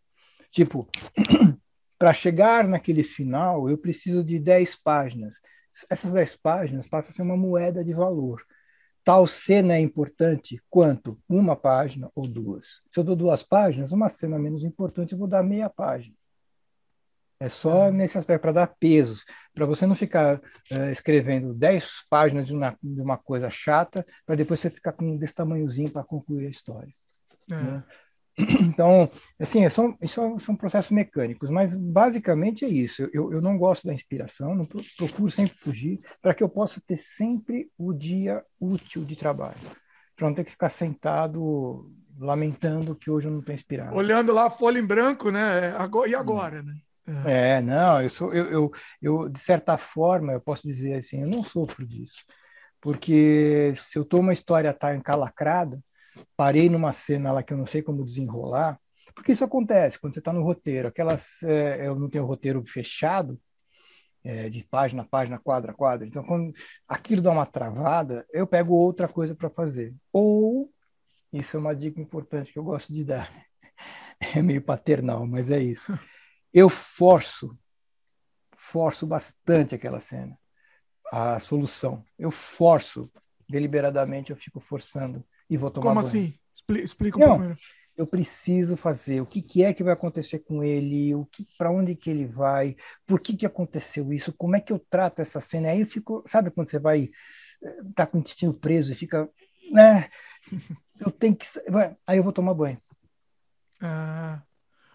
Tipo, 0.50 0.86
para 1.98 2.12
chegar 2.12 2.66
naquele 2.66 3.02
final, 3.02 3.68
eu 3.68 3.78
preciso 3.78 4.22
de 4.22 4.38
10 4.38 4.76
páginas. 4.76 5.40
Essas 5.88 6.12
10 6.12 6.36
páginas 6.36 6.86
passam 6.86 7.10
a 7.10 7.14
ser 7.14 7.22
uma 7.22 7.36
moeda 7.36 7.84
de 7.84 7.92
valor. 7.92 8.42
Tal 9.04 9.26
cena 9.26 9.74
é 9.74 9.80
importante 9.80 10.60
quanto 10.68 11.18
uma 11.28 11.56
página 11.56 12.10
ou 12.14 12.26
duas. 12.26 12.82
Se 12.90 13.00
eu 13.00 13.04
dou 13.04 13.16
duas 13.16 13.42
páginas, 13.42 13.90
uma 13.90 14.08
cena 14.08 14.38
menos 14.38 14.64
importante, 14.64 15.12
eu 15.12 15.18
vou 15.18 15.28
dar 15.28 15.42
meia 15.42 15.70
página. 15.70 16.17
É 17.40 17.48
só 17.48 17.90
nesse 17.90 18.18
aspecto, 18.18 18.42
para 18.42 18.52
dar 18.52 18.66
pesos, 18.66 19.24
para 19.54 19.64
você 19.64 19.86
não 19.86 19.94
ficar 19.94 20.38
uh, 20.38 20.90
escrevendo 20.90 21.54
10 21.54 22.04
páginas 22.10 22.46
de 22.46 22.54
uma, 22.54 22.76
de 22.82 23.00
uma 23.00 23.16
coisa 23.16 23.48
chata, 23.48 24.04
para 24.26 24.34
depois 24.34 24.58
você 24.58 24.68
ficar 24.68 24.92
com 24.92 25.16
desse 25.16 25.34
tamanhozinho 25.34 25.90
para 25.90 26.02
concluir 26.02 26.46
a 26.46 26.50
história. 26.50 26.92
É. 27.50 27.54
Né? 27.54 27.84
Então, 28.60 29.10
assim, 29.38 29.64
é 29.64 29.68
são, 29.68 29.96
são, 30.06 30.38
são 30.38 30.54
processos 30.54 30.92
mecânicos, 30.92 31.50
mas 31.50 31.74
basicamente 31.74 32.64
é 32.64 32.68
isso. 32.68 33.02
Eu, 33.12 33.32
eu 33.32 33.40
não 33.40 33.58
gosto 33.58 33.86
da 33.86 33.92
inspiração, 33.92 34.54
não 34.54 34.64
procuro 34.64 35.30
sempre 35.30 35.58
fugir, 35.58 35.98
para 36.22 36.32
que 36.32 36.42
eu 36.42 36.48
possa 36.48 36.80
ter 36.86 36.96
sempre 36.96 37.68
o 37.76 37.92
dia 37.92 38.44
útil 38.60 39.04
de 39.04 39.16
trabalho, 39.16 39.58
para 40.14 40.28
não 40.28 40.34
ter 40.34 40.44
que 40.44 40.52
ficar 40.52 40.70
sentado 40.70 41.90
lamentando 42.16 42.96
que 42.96 43.10
hoje 43.10 43.26
eu 43.26 43.32
não 43.32 43.40
estou 43.40 43.54
inspirado. 43.54 43.96
Olhando 43.96 44.32
lá 44.32 44.46
a 44.46 44.50
folha 44.50 44.78
em 44.78 44.86
branco, 44.86 45.30
né? 45.30 45.72
E 46.06 46.14
agora, 46.14 46.62
né? 46.62 46.74
É, 47.26 47.62
não, 47.62 48.02
eu 48.02 48.10
sou, 48.10 48.34
eu, 48.34 48.50
eu, 48.50 48.70
eu, 49.00 49.28
de 49.30 49.38
certa 49.38 49.78
forma, 49.78 50.32
eu 50.32 50.40
posso 50.40 50.66
dizer 50.66 50.94
assim, 50.98 51.22
eu 51.22 51.26
não 51.26 51.42
sofro 51.42 51.86
disso, 51.86 52.22
porque 52.80 53.72
se 53.76 53.98
eu 53.98 54.04
tô 54.04 54.18
uma 54.20 54.32
história 54.34 54.74
tá 54.74 54.94
encalacrada, 54.94 55.82
parei 56.36 56.68
numa 56.68 56.92
cena 56.92 57.32
lá 57.32 57.42
que 57.42 57.52
eu 57.52 57.56
não 57.56 57.64
sei 57.64 57.82
como 57.82 58.04
desenrolar, 58.04 58.78
porque 59.14 59.32
isso 59.32 59.42
acontece 59.44 59.98
quando 59.98 60.12
você 60.12 60.18
está 60.18 60.34
no 60.34 60.42
roteiro, 60.42 60.88
aquelas, 60.88 61.42
é, 61.42 61.86
eu 61.88 61.94
não 61.98 62.10
tenho 62.10 62.26
roteiro 62.26 62.62
fechado, 62.66 63.40
é, 64.22 64.50
de 64.50 64.64
página 64.64 65.02
a 65.02 65.06
página, 65.06 65.38
quadra 65.38 65.72
a 65.72 65.74
quadra, 65.74 66.06
então 66.06 66.22
quando 66.24 66.52
aquilo 66.86 67.22
dá 67.22 67.30
uma 67.30 67.46
travada, 67.46 68.26
eu 68.32 68.46
pego 68.46 68.74
outra 68.74 69.08
coisa 69.08 69.34
para 69.34 69.48
fazer, 69.48 69.94
ou, 70.12 70.70
isso 71.32 71.56
é 71.56 71.60
uma 71.60 71.74
dica 71.74 72.00
importante 72.00 72.52
que 72.52 72.58
eu 72.58 72.64
gosto 72.64 72.92
de 72.92 73.02
dar, 73.04 73.32
é 74.20 74.42
meio 74.42 74.60
paternal, 74.62 75.26
mas 75.26 75.50
é 75.50 75.58
isso 75.60 75.92
eu 76.52 76.68
forço, 76.68 77.56
forço 78.56 79.06
bastante 79.06 79.74
aquela 79.74 80.00
cena, 80.00 80.38
a 81.12 81.38
solução. 81.40 82.04
Eu 82.18 82.30
forço, 82.30 83.10
deliberadamente 83.48 84.30
eu 84.30 84.36
fico 84.36 84.60
forçando 84.60 85.24
e 85.48 85.56
vou 85.56 85.70
tomar 85.70 85.90
Como 85.90 86.00
banho. 86.00 86.06
assim? 86.06 86.34
Explica 86.82 87.18
um 87.18 87.38
Não, 87.38 87.56
eu 87.96 88.06
preciso 88.06 88.76
fazer, 88.76 89.20
o 89.20 89.26
que, 89.26 89.42
que 89.42 89.64
é 89.64 89.74
que 89.74 89.82
vai 89.82 89.92
acontecer 89.92 90.40
com 90.40 90.62
ele, 90.62 91.14
o 91.14 91.26
que, 91.26 91.44
para 91.56 91.70
onde 91.70 91.96
que 91.96 92.08
ele 92.08 92.26
vai, 92.26 92.76
por 93.04 93.20
que 93.20 93.36
que 93.36 93.46
aconteceu 93.46 94.12
isso, 94.12 94.32
como 94.32 94.54
é 94.54 94.60
que 94.60 94.72
eu 94.72 94.78
trato 94.78 95.20
essa 95.20 95.40
cena. 95.40 95.70
Aí 95.70 95.80
eu 95.80 95.86
fico, 95.86 96.22
sabe 96.26 96.50
quando 96.50 96.68
você 96.68 96.78
vai 96.78 97.10
tá 97.94 98.06
com 98.06 98.18
o 98.18 98.20
intestino 98.20 98.54
preso 98.54 98.92
e 98.92 98.96
fica, 98.96 99.28
né? 99.72 100.08
Eu 101.00 101.12
tenho 101.12 101.36
que, 101.36 101.46
aí 102.04 102.18
eu 102.18 102.24
vou 102.24 102.32
tomar 102.32 102.54
banho. 102.54 102.76
Ah, 103.80 104.42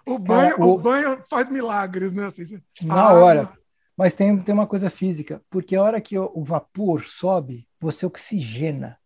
o 0.05 0.17
banho, 0.19 0.59
o, 0.59 0.73
o, 0.73 0.77
banho 0.77 1.23
faz 1.29 1.49
milagres, 1.49 2.11
né? 2.11 2.25
Assim, 2.25 2.61
na 2.83 3.13
hora. 3.13 3.51
Mas 3.95 4.15
tem, 4.15 4.37
tem 4.39 4.53
uma 4.53 4.67
coisa 4.67 4.89
física, 4.89 5.41
porque 5.49 5.75
a 5.75 5.81
hora 5.81 6.01
que 6.01 6.17
o, 6.17 6.43
vapor 6.43 7.03
sobe, 7.03 7.67
você 7.79 8.05
oxigena. 8.05 8.97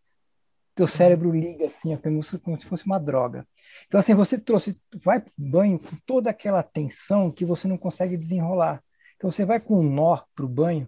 Teu 0.73 0.87
cérebro 0.87 1.31
liga 1.31 1.65
assim, 1.65 1.93
é 1.93 1.97
como 1.97 2.21
se, 2.23 2.37
como 2.37 2.59
se 2.59 2.65
fosse 2.65 2.85
uma 2.85 2.99
droga. 2.99 3.47
Então, 3.87 3.99
assim, 3.99 4.13
você 4.13 4.37
trouxe, 4.37 4.79
vai 5.03 5.19
pro 5.19 5.33
banho 5.35 5.79
com 5.79 5.95
toda 6.05 6.29
aquela 6.29 6.61
tensão 6.61 7.31
que 7.31 7.43
você 7.43 7.67
não 7.67 7.77
consegue 7.77 8.15
desenrolar. 8.15 8.81
Então, 9.15 9.31
você 9.31 9.43
vai 9.43 9.59
com 9.59 9.79
um 9.79 9.89
nó 9.89 10.19
pro 10.35 10.47
banho, 10.47 10.87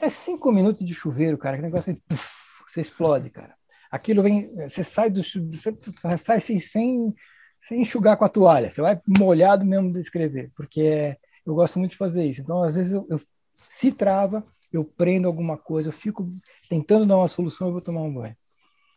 é 0.00 0.08
cinco 0.08 0.50
minutos 0.50 0.86
de 0.86 0.94
chuveiro, 0.94 1.36
cara, 1.36 1.56
que 1.56 1.62
negócio, 1.62 1.96
puff, 2.08 2.30
você 2.68 2.80
explode, 2.80 3.30
cara. 3.30 3.54
Aquilo 3.90 4.22
vem, 4.22 4.54
você 4.56 4.82
sai 4.82 5.10
do 5.10 5.22
você 5.22 6.18
sai 6.18 6.40
sem, 6.40 6.58
sem, 6.58 7.14
sem 7.62 7.80
enxugar 7.80 8.16
com 8.16 8.24
a 8.24 8.28
toalha, 8.28 8.70
você 8.70 8.80
vai 8.80 9.00
molhado 9.06 9.64
mesmo 9.64 9.92
de 9.92 10.00
escrever, 10.00 10.50
porque 10.56 10.82
é, 10.82 11.16
eu 11.46 11.54
gosto 11.54 11.78
muito 11.78 11.92
de 11.92 11.96
fazer 11.96 12.24
isso. 12.24 12.40
Então, 12.40 12.62
às 12.62 12.76
vezes, 12.76 12.92
eu, 12.92 13.06
eu, 13.08 13.20
se 13.68 13.92
trava, 13.92 14.44
eu 14.72 14.84
prendo 14.84 15.28
alguma 15.28 15.56
coisa, 15.56 15.88
eu 15.88 15.92
fico 15.92 16.30
tentando 16.68 17.06
dar 17.06 17.16
uma 17.16 17.28
solução, 17.28 17.68
eu 17.68 17.72
vou 17.72 17.82
tomar 17.82 18.02
um 18.02 18.12
banho. 18.12 18.36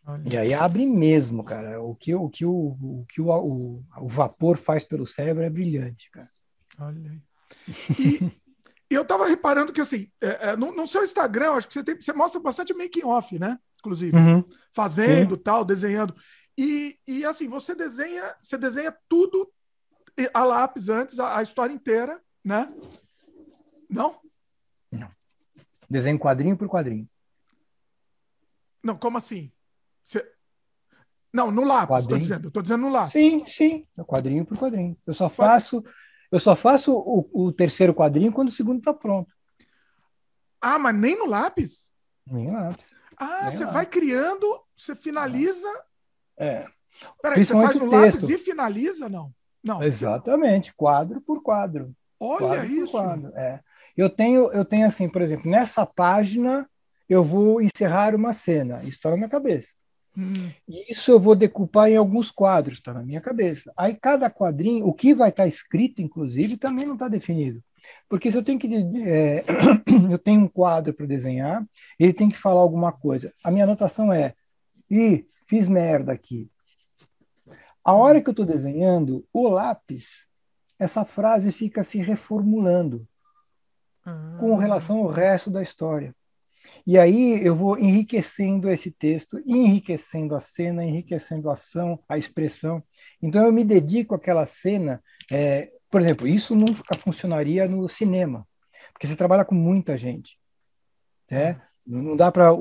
Olha. 0.07 0.23
E 0.31 0.37
aí 0.37 0.53
abre 0.53 0.85
mesmo, 0.85 1.43
cara. 1.43 1.81
O 1.81 1.95
que, 1.95 2.13
o, 2.13 2.29
que, 2.29 2.45
o, 2.45 2.51
o, 2.51 3.05
que 3.09 3.21
o, 3.21 3.29
o, 3.29 3.83
o 3.97 4.07
vapor 4.07 4.57
faz 4.57 4.83
pelo 4.83 5.07
cérebro 5.07 5.43
é 5.43 5.49
brilhante, 5.49 6.09
cara. 6.11 6.29
Olha 6.79 7.11
aí. 7.11 8.31
E, 8.87 8.93
eu 8.93 9.03
tava 9.03 9.27
reparando 9.27 9.73
que, 9.73 9.81
assim, 9.81 10.07
é, 10.21 10.51
é, 10.51 10.55
no, 10.55 10.71
no, 10.71 10.85
seu 10.85 11.03
Instagram, 11.03 11.53
acho 11.53 11.67
que 11.67 11.73
você, 11.73 11.83
tem, 11.83 11.99
você 11.99 12.13
mostra 12.13 12.39
bastante 12.39 12.71
making 12.71 13.03
off, 13.03 13.39
né? 13.39 13.57
Inclusive, 13.79 14.15
uhum. 14.15 14.43
fazendo, 14.71 15.35
Sim. 15.35 15.41
tal, 15.41 15.65
desenhando. 15.65 16.15
E, 16.57 16.97
e, 17.05 17.25
assim, 17.25 17.47
você 17.47 17.75
desenha, 17.75 18.35
você 18.39 18.57
desenha 18.57 18.95
tudo 19.09 19.51
a 20.33 20.43
lápis 20.43 20.87
antes, 20.89 21.19
a, 21.19 21.37
a 21.37 21.43
história 21.43 21.73
inteira, 21.73 22.21
né? 22.43 22.67
Não? 23.89 24.19
Não. 24.91 25.09
Desenho 25.89 26.17
quadrinho 26.17 26.57
por 26.57 26.69
quadrinho. 26.69 27.07
Não, 28.81 28.97
como 28.97 29.17
assim? 29.17 29.51
Você... 30.03 30.25
Não, 31.33 31.51
no 31.51 31.65
lápis, 31.65 31.99
estou 31.99 32.17
dizendo. 32.17 32.47
Estou 32.47 32.63
dizendo 32.63 32.81
no 32.81 32.89
lápis. 32.89 33.11
Sim, 33.11 33.45
sim. 33.45 33.87
Quadrinho 34.07 34.45
por 34.45 34.57
quadrinho. 34.57 34.95
Eu 35.05 35.13
só 35.13 35.29
faço, 35.29 35.83
eu 36.31 36.39
só 36.39 36.55
faço 36.55 36.93
o, 36.93 37.29
o 37.33 37.51
terceiro 37.51 37.93
quadrinho 37.93 38.31
quando 38.31 38.49
o 38.49 38.53
segundo 38.53 38.79
está 38.79 38.93
pronto. 38.93 39.33
Ah, 40.61 40.79
mas 40.79 40.95
nem 40.95 41.17
no 41.17 41.25
lápis? 41.25 41.93
Nem 42.25 42.47
no 42.47 42.53
lápis. 42.53 42.85
Ah, 43.17 43.41
nem 43.43 43.51
você 43.51 43.65
lápis. 43.65 43.73
vai 43.73 43.85
criando, 43.85 44.63
você 44.77 44.95
finaliza. 44.95 45.67
É. 46.37 46.65
Peraí, 47.21 47.45
você 47.45 47.53
faz 47.53 47.75
no 47.77 47.85
lápis 47.85 48.29
e 48.29 48.37
finaliza, 48.37 49.09
não? 49.09 49.31
Não. 49.63 49.81
Exatamente, 49.81 50.73
quadro 50.75 51.19
por 51.21 51.41
quadro. 51.41 51.91
Olha 52.19 52.39
quadro 52.39 52.65
isso. 52.65 52.91
Quadro. 52.91 53.31
É. 53.35 53.59
Eu 53.97 54.09
tenho, 54.09 54.51
eu 54.51 54.63
tenho 54.63 54.85
assim, 54.85 55.09
por 55.09 55.21
exemplo, 55.21 55.49
nessa 55.49 55.85
página 55.85 56.69
eu 57.09 57.23
vou 57.23 57.61
encerrar 57.61 58.15
uma 58.15 58.33
cena, 58.33 58.79
isso 58.81 58.91
está 58.91 59.09
na 59.09 59.17
minha 59.17 59.29
cabeça. 59.29 59.73
Hum. 60.17 60.49
Isso 60.67 61.11
eu 61.11 61.19
vou 61.19 61.35
decupar 61.35 61.89
em 61.89 61.97
alguns 61.97 62.31
quadros, 62.31 62.77
está 62.77 62.93
na 62.93 63.03
minha 63.03 63.19
cabeça. 63.19 63.71
Aí 63.75 63.95
cada 63.95 64.29
quadrinho, 64.29 64.87
o 64.87 64.93
que 64.93 65.13
vai 65.13 65.29
estar 65.29 65.43
tá 65.43 65.47
escrito, 65.47 66.01
inclusive, 66.01 66.57
também 66.57 66.85
não 66.85 66.93
está 66.93 67.07
definido. 67.07 67.61
Porque 68.09 68.31
se 68.31 68.37
eu 68.37 68.43
tenho 68.43 68.57
que 68.57 68.67
é, 69.07 69.43
eu 70.11 70.17
tenho 70.17 70.41
um 70.41 70.47
quadro 70.47 70.93
para 70.93 71.05
desenhar, 71.05 71.63
ele 71.99 72.13
tem 72.13 72.29
que 72.29 72.37
falar 72.37 72.61
alguma 72.61 72.91
coisa. 72.91 73.31
A 73.43 73.51
minha 73.51 73.65
anotação 73.65 74.11
é: 74.11 74.33
e 74.89 75.25
fiz 75.47 75.67
merda 75.67 76.11
aqui. 76.11 76.49
A 77.83 77.93
hora 77.93 78.21
que 78.21 78.29
eu 78.29 78.31
estou 78.31 78.45
desenhando, 78.45 79.27
o 79.31 79.47
lápis, 79.47 80.27
essa 80.79 81.05
frase 81.05 81.51
fica 81.51 81.83
se 81.83 81.99
reformulando 81.99 83.07
ah. 84.03 84.37
com 84.39 84.55
relação 84.55 84.97
ao 84.97 85.07
resto 85.07 85.49
da 85.49 85.61
história. 85.61 86.15
E 86.85 86.97
aí 86.97 87.45
eu 87.45 87.55
vou 87.55 87.77
enriquecendo 87.77 88.69
esse 88.69 88.91
texto, 88.91 89.41
enriquecendo 89.45 90.35
a 90.35 90.39
cena, 90.39 90.83
enriquecendo 90.83 91.49
a 91.49 91.53
ação, 91.53 91.99
a 92.07 92.17
expressão. 92.17 92.83
Então 93.21 93.45
eu 93.45 93.51
me 93.51 93.63
dedico 93.63 94.15
àquela 94.15 94.45
cena. 94.45 95.01
É, 95.31 95.71
por 95.89 96.01
exemplo, 96.01 96.27
isso 96.27 96.55
nunca 96.55 96.97
funcionaria 96.99 97.67
no 97.67 97.87
cinema, 97.87 98.47
porque 98.93 99.07
você 99.07 99.15
trabalha 99.15 99.45
com 99.45 99.55
muita 99.55 99.95
gente. 99.95 100.37
Né? 101.29 101.61
Não 101.85 102.15
dá 102.15 102.31
para 102.31 102.51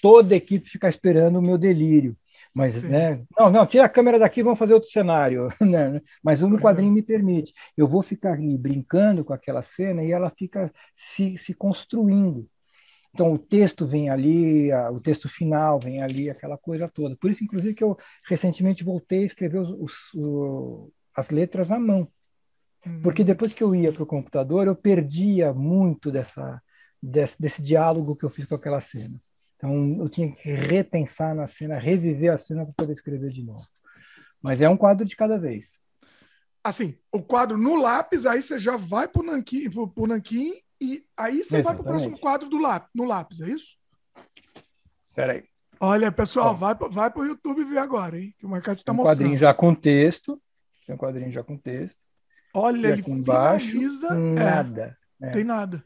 toda 0.00 0.34
a 0.34 0.36
equipe 0.36 0.68
ficar 0.68 0.88
esperando 0.88 1.38
o 1.38 1.42
meu 1.42 1.58
delírio. 1.58 2.16
Mas, 2.54 2.82
né? 2.84 3.24
Não, 3.38 3.50
não, 3.50 3.66
tira 3.66 3.84
a 3.84 3.88
câmera 3.88 4.18
daqui, 4.18 4.42
vamos 4.42 4.58
fazer 4.58 4.74
outro 4.74 4.90
cenário. 4.90 5.48
Né? 5.60 6.00
Mas 6.22 6.42
um 6.42 6.56
quadrinho 6.58 6.92
me 6.92 7.02
permite. 7.02 7.52
Eu 7.76 7.88
vou 7.88 8.02
ficar 8.02 8.32
ali 8.32 8.56
brincando 8.58 9.24
com 9.24 9.32
aquela 9.32 9.62
cena 9.62 10.02
e 10.04 10.12
ela 10.12 10.30
fica 10.30 10.72
se, 10.94 11.36
se 11.36 11.54
construindo. 11.54 12.48
Então, 13.14 13.32
o 13.32 13.38
texto 13.38 13.86
vem 13.86 14.08
ali, 14.08 14.72
a, 14.72 14.90
o 14.90 15.00
texto 15.00 15.28
final 15.28 15.78
vem 15.78 16.02
ali, 16.02 16.30
aquela 16.30 16.56
coisa 16.56 16.88
toda. 16.88 17.16
Por 17.16 17.30
isso, 17.30 17.44
inclusive, 17.44 17.74
que 17.74 17.84
eu 17.84 17.96
recentemente 18.26 18.84
voltei 18.84 19.22
a 19.22 19.26
escrever 19.26 19.58
os, 19.58 19.70
os, 19.70 20.14
o, 20.14 20.90
as 21.14 21.30
letras 21.30 21.70
à 21.70 21.78
mão. 21.78 22.08
Uhum. 22.86 23.02
Porque 23.02 23.22
depois 23.22 23.52
que 23.52 23.62
eu 23.62 23.74
ia 23.74 23.92
para 23.92 24.02
o 24.02 24.06
computador, 24.06 24.66
eu 24.66 24.74
perdia 24.74 25.52
muito 25.52 26.10
dessa, 26.10 26.60
desse, 27.02 27.40
desse 27.40 27.60
diálogo 27.60 28.14
que 28.14 28.24
eu 28.24 28.30
fiz 28.30 28.46
com 28.46 28.54
aquela 28.54 28.80
cena. 28.80 29.20
Então, 29.56 29.96
eu 29.98 30.08
tinha 30.08 30.30
que 30.30 30.50
repensar 30.50 31.34
na 31.34 31.46
cena, 31.46 31.78
reviver 31.78 32.32
a 32.32 32.38
cena 32.38 32.64
para 32.64 32.74
poder 32.76 32.92
escrever 32.92 33.30
de 33.30 33.42
novo. 33.42 33.64
Mas 34.40 34.60
é 34.60 34.68
um 34.68 34.76
quadro 34.76 35.06
de 35.06 35.16
cada 35.16 35.38
vez. 35.38 35.80
Assim, 36.64 36.96
o 37.10 37.22
quadro 37.22 37.58
no 37.58 37.76
lápis, 37.76 38.26
aí 38.26 38.42
você 38.42 38.58
já 38.58 38.76
vai 38.76 39.08
para 39.08 39.22
o 39.22 39.24
nanquim, 39.24 39.68
pro 39.70 40.06
nanquim 40.06 40.54
e 40.80 41.04
aí 41.16 41.44
você 41.44 41.58
Exatamente. 41.58 41.64
vai 41.64 41.74
para 41.74 41.82
o 41.82 41.84
próximo 41.84 42.18
quadro 42.18 42.48
do 42.48 42.58
lápis, 42.58 42.90
no 42.94 43.04
lápis, 43.04 43.40
é 43.40 43.50
isso? 43.50 43.76
Peraí. 45.14 45.44
Olha, 45.78 46.12
pessoal, 46.12 46.56
vai, 46.56 46.74
vai 46.74 47.10
para 47.10 47.22
o 47.22 47.24
YouTube 47.24 47.64
ver 47.64 47.78
agora, 47.78 48.18
hein? 48.18 48.34
Que 48.38 48.46
o 48.46 48.48
Marcate 48.48 48.78
está 48.78 48.92
um 48.92 48.96
mostrando. 48.96 49.18
quadrinho 49.18 49.38
já 49.38 49.52
com 49.52 49.74
texto. 49.74 50.40
Tem 50.86 50.94
um 50.94 50.98
quadrinho 50.98 51.30
já 51.30 51.42
com 51.42 51.56
texto. 51.56 52.02
Olha, 52.54 52.88
e 52.88 52.92
ele 52.92 53.02
embaixo, 53.06 53.66
finaliza... 53.66 54.08
É, 54.08 54.18
nada. 54.18 54.98
É, 55.20 55.30
Tem 55.30 55.44
nada. 55.44 55.84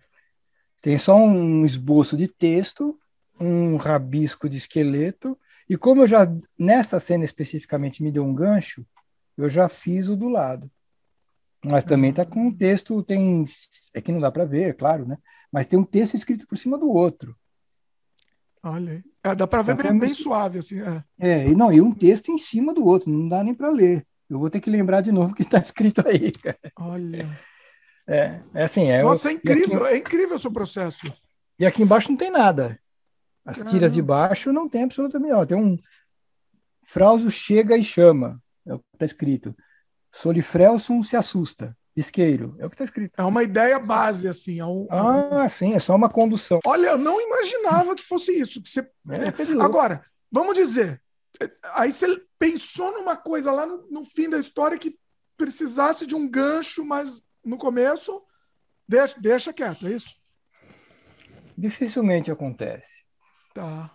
Tem 0.87 0.97
só 0.99 1.17
um 1.17 1.67
esboço 1.67 2.17
de 2.17 2.29
texto, 2.29 2.97
um 3.41 3.75
rabisco 3.75 4.49
de 4.49 4.57
esqueleto. 4.57 5.37
E 5.69 5.77
como 5.77 6.03
eu 6.03 6.07
já, 6.07 6.33
nessa 6.57 7.01
cena 7.01 7.25
especificamente, 7.25 8.05
me 8.05 8.13
deu 8.13 8.25
um 8.25 8.33
gancho, 8.33 8.87
eu 9.37 9.51
já 9.51 9.69
fiz 9.69 10.09
o 10.09 10.15
do 10.15 10.29
lado. 10.29 10.71
Mas 11.65 11.83
também 11.83 12.11
está 12.11 12.25
com 12.25 12.39
um 12.39 12.57
texto, 12.57 13.03
tem. 13.03 13.45
É 13.93 14.01
que 14.01 14.13
não 14.13 14.21
dá 14.21 14.31
para 14.31 14.45
ver, 14.45 14.69
é 14.69 14.73
claro, 14.73 15.05
né? 15.05 15.19
Mas 15.51 15.67
tem 15.67 15.77
um 15.77 15.83
texto 15.83 16.15
escrito 16.15 16.47
por 16.47 16.57
cima 16.57 16.79
do 16.79 16.89
outro. 16.89 17.37
Olha 18.63 18.93
aí. 18.93 19.05
É, 19.25 19.35
dá 19.35 19.45
para 19.45 19.63
ver 19.63 19.73
então, 19.73 19.91
bem, 19.91 19.99
bem, 19.99 20.15
suave, 20.15 20.61
assim. 20.61 20.81
É. 20.81 21.03
é, 21.19 21.49
e 21.49 21.57
não, 21.57 21.73
e 21.73 21.81
um 21.81 21.91
texto 21.91 22.31
em 22.31 22.39
cima 22.39 22.73
do 22.73 22.87
outro, 22.87 23.11
não 23.11 23.29
dá 23.29 23.43
nem 23.43 23.55
para 23.55 23.71
ler. 23.71 24.07
Eu 24.31 24.39
vou 24.39 24.49
ter 24.49 24.61
que 24.61 24.71
lembrar 24.71 25.01
de 25.01 25.11
novo 25.11 25.33
o 25.33 25.35
que 25.35 25.43
está 25.43 25.59
escrito 25.59 26.07
aí, 26.07 26.31
cara. 26.31 26.73
Olha. 26.79 27.37
É, 28.09 28.41
é 28.55 28.65
assim, 28.65 28.91
é. 28.91 29.03
Nossa, 29.03 29.31
é 29.31 29.33
incrível, 29.33 29.85
aqui, 29.85 29.95
é 29.95 29.99
incrível 29.99 30.37
o 30.37 30.39
seu 30.39 30.53
processo. 30.53 31.13
E 31.59 31.67
aqui 31.67 31.83
embaixo 31.83 32.11
não 32.11 32.17
tem 32.17 32.31
nada. 32.31 32.79
As 33.45 33.59
Caramba. 33.59 33.71
tiras 33.71 33.93
de 33.93 34.03
baixo 34.03 34.53
não 34.53 34.69
tem 34.69 34.85
absolutamente 34.85 35.33
nada. 35.33 35.47
Tem 35.47 35.57
um. 35.57 35.79
Frauso 36.85 37.31
chega 37.31 37.77
e 37.77 37.83
chama. 37.83 38.41
É 38.67 38.75
o 38.75 38.79
que 38.79 38.85
está 38.95 39.07
escrito. 39.07 39.55
Solifrelson 40.13 41.03
se 41.03 41.17
assusta. 41.17 41.77
Isqueiro, 41.97 42.55
é 42.59 42.67
o 42.67 42.69
que 42.69 42.75
está 42.75 42.85
escrito. 42.85 43.15
É 43.17 43.25
uma 43.25 43.43
ideia 43.43 43.79
base, 43.79 44.29
assim. 44.29 44.61
É 44.61 44.67
um, 44.67 44.87
ah, 44.91 45.49
sim, 45.49 45.73
é 45.73 45.79
só 45.79 45.95
uma 45.97 46.11
condução. 46.11 46.61
Olha, 46.67 46.89
eu 46.89 46.99
não 46.99 47.19
imaginava 47.19 47.95
que 47.95 48.03
fosse 48.03 48.39
isso. 48.39 48.63
Que 48.63 48.69
você... 48.69 48.81
É, 48.83 49.63
Agora, 49.63 50.05
vamos 50.31 50.53
dizer, 50.55 51.01
aí 51.75 51.91
você 51.91 52.23
pensou 52.39 52.93
numa 52.93 53.17
coisa 53.17 53.51
lá 53.51 53.65
no, 53.65 53.87
no, 53.91 54.05
fim 54.05 54.29
da 54.29 54.39
história 54.39 54.77
que 54.77 54.99
precisasse 55.39 56.07
de 56.07 56.15
um 56.15 56.29
gancho, 56.29 56.85
mas 56.85 57.23
no 57.47 57.57
começo, 57.57 58.21
deixa, 58.87 59.19
deixa 59.21 59.53
quieto, 59.53 59.87
é 59.87 59.93
isso? 59.93 60.17
Dificilmente 61.57 62.31
acontece. 62.31 63.03
Tá. 63.55 63.91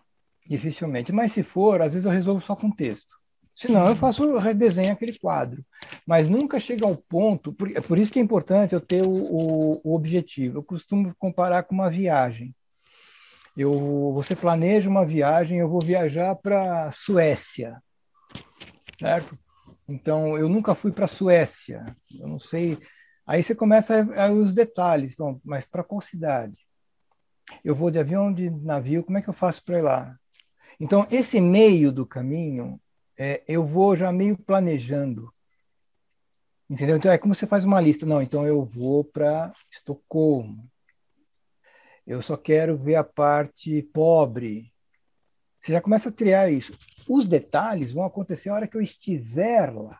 Dificilmente. 0.48 1.12
Mas 1.12 1.34
se 1.34 1.44
for, 1.44 1.82
às 1.82 1.94
vezes 1.94 2.06
eu 2.06 2.12
resolvo 2.12 2.42
só 2.42 2.56
com 2.56 2.72
texto. 2.72 3.20
Senão 3.54 3.88
eu 3.88 3.96
faço 3.96 4.38
redesenho 4.38 4.92
aquele 4.92 5.18
quadro. 5.20 5.64
Mas 6.08 6.30
nunca 6.30 6.60
chega 6.60 6.88
ao 6.88 6.96
ponto, 6.96 7.54
por, 7.54 7.70
é 7.76 7.82
por 7.82 7.98
isso 7.98 8.12
que 8.12 8.18
é 8.18 8.22
importante 8.22 8.74
eu 8.74 8.82
ter 8.82 9.04
o, 9.04 9.12
o, 9.12 9.82
o 9.84 9.96
objetivo. 9.96 10.58
Eu 10.58 10.64
costumo 10.64 11.14
comparar 11.20 11.64
com 11.64 11.76
uma 11.76 11.90
viagem. 11.90 12.56
Eu, 13.56 14.12
você 14.14 14.36
planeja 14.36 14.90
uma 14.90 15.06
viagem, 15.06 15.60
eu 15.60 15.70
vou 15.70 15.82
viajar 15.82 16.34
para 16.36 16.90
Suécia, 16.92 17.84
certo? 18.98 19.38
Então, 19.88 20.38
eu 20.38 20.48
nunca 20.48 20.74
fui 20.74 20.92
para 20.92 21.06
a 21.06 21.10
Suécia. 21.10 21.86
Eu 22.18 22.28
não 22.30 22.40
sei. 22.40 22.78
Aí 23.26 23.44
você 23.44 23.56
começa 23.56 24.08
a, 24.16 24.32
os 24.32 24.54
detalhes. 24.54 25.16
Bom, 25.16 25.40
mas 25.44 25.66
para 25.66 25.84
qual 25.84 26.02
cidade? 26.02 26.60
Eu 27.64 27.76
vou 27.76 27.92
de 27.92 28.00
avião, 28.00 28.34
de 28.34 28.50
navio, 28.50 29.04
como 29.04 29.18
é 29.18 29.22
que 29.22 29.30
eu 29.30 29.34
faço 29.34 29.64
para 29.64 29.80
ir 29.80 29.82
lá? 29.82 30.18
Então, 30.80 31.06
esse 31.12 31.40
meio 31.40 31.92
do 31.92 32.06
caminho, 32.06 32.82
é, 33.18 33.44
eu 33.48 33.66
vou 33.66 33.96
já 33.96 34.12
meio 34.12 34.38
planejando. 34.38 35.32
Entendeu? 36.70 36.98
Então, 36.98 37.12
é 37.12 37.18
como 37.18 37.36
você 37.36 37.46
faz 37.46 37.66
uma 37.66 37.82
lista. 37.82 38.06
Não, 38.06 38.22
então 38.22 38.48
eu 38.48 38.64
vou 38.64 39.04
para 39.04 39.52
Estocolmo. 39.72 40.70
Eu 42.08 42.22
só 42.22 42.36
quero 42.36 42.78
ver 42.78 42.96
a 42.96 43.04
parte 43.04 43.84
pobre. 43.94 44.74
Você 45.60 45.72
já 45.72 45.82
começa 45.82 46.10
a 46.10 46.12
triar 46.12 46.52
isso. 46.52 46.72
Os 47.08 47.28
detalhes 47.28 47.92
vão 47.92 48.04
acontecer 48.04 48.50
a 48.50 48.56
hora 48.56 48.68
que 48.68 48.76
eu 48.76 48.82
estiver 48.82 49.72
lá. 49.72 50.00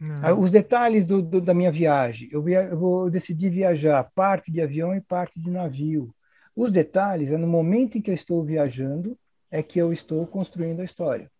Uhum. 0.00 0.40
Os 0.40 0.50
detalhes 0.50 1.04
do, 1.04 1.20
do, 1.20 1.40
da 1.40 1.52
minha 1.52 1.70
viagem. 1.70 2.28
Eu, 2.32 2.42
via, 2.42 2.62
eu 2.62 2.78
vou 2.78 3.10
decidir 3.10 3.50
viajar 3.50 4.02
parte 4.14 4.50
de 4.50 4.60
avião 4.60 4.94
e 4.94 5.00
parte 5.00 5.40
de 5.40 5.50
navio. 5.50 6.14
Os 6.56 6.72
detalhes 6.72 7.30
é 7.30 7.36
no 7.36 7.46
momento 7.46 7.98
em 7.98 8.02
que 8.02 8.10
eu 8.10 8.14
estou 8.14 8.42
viajando 8.44 9.18
é 9.50 9.62
que 9.62 9.78
eu 9.78 9.92
estou 9.92 10.26
construindo 10.26 10.80
a 10.80 10.84
história. 10.84 11.30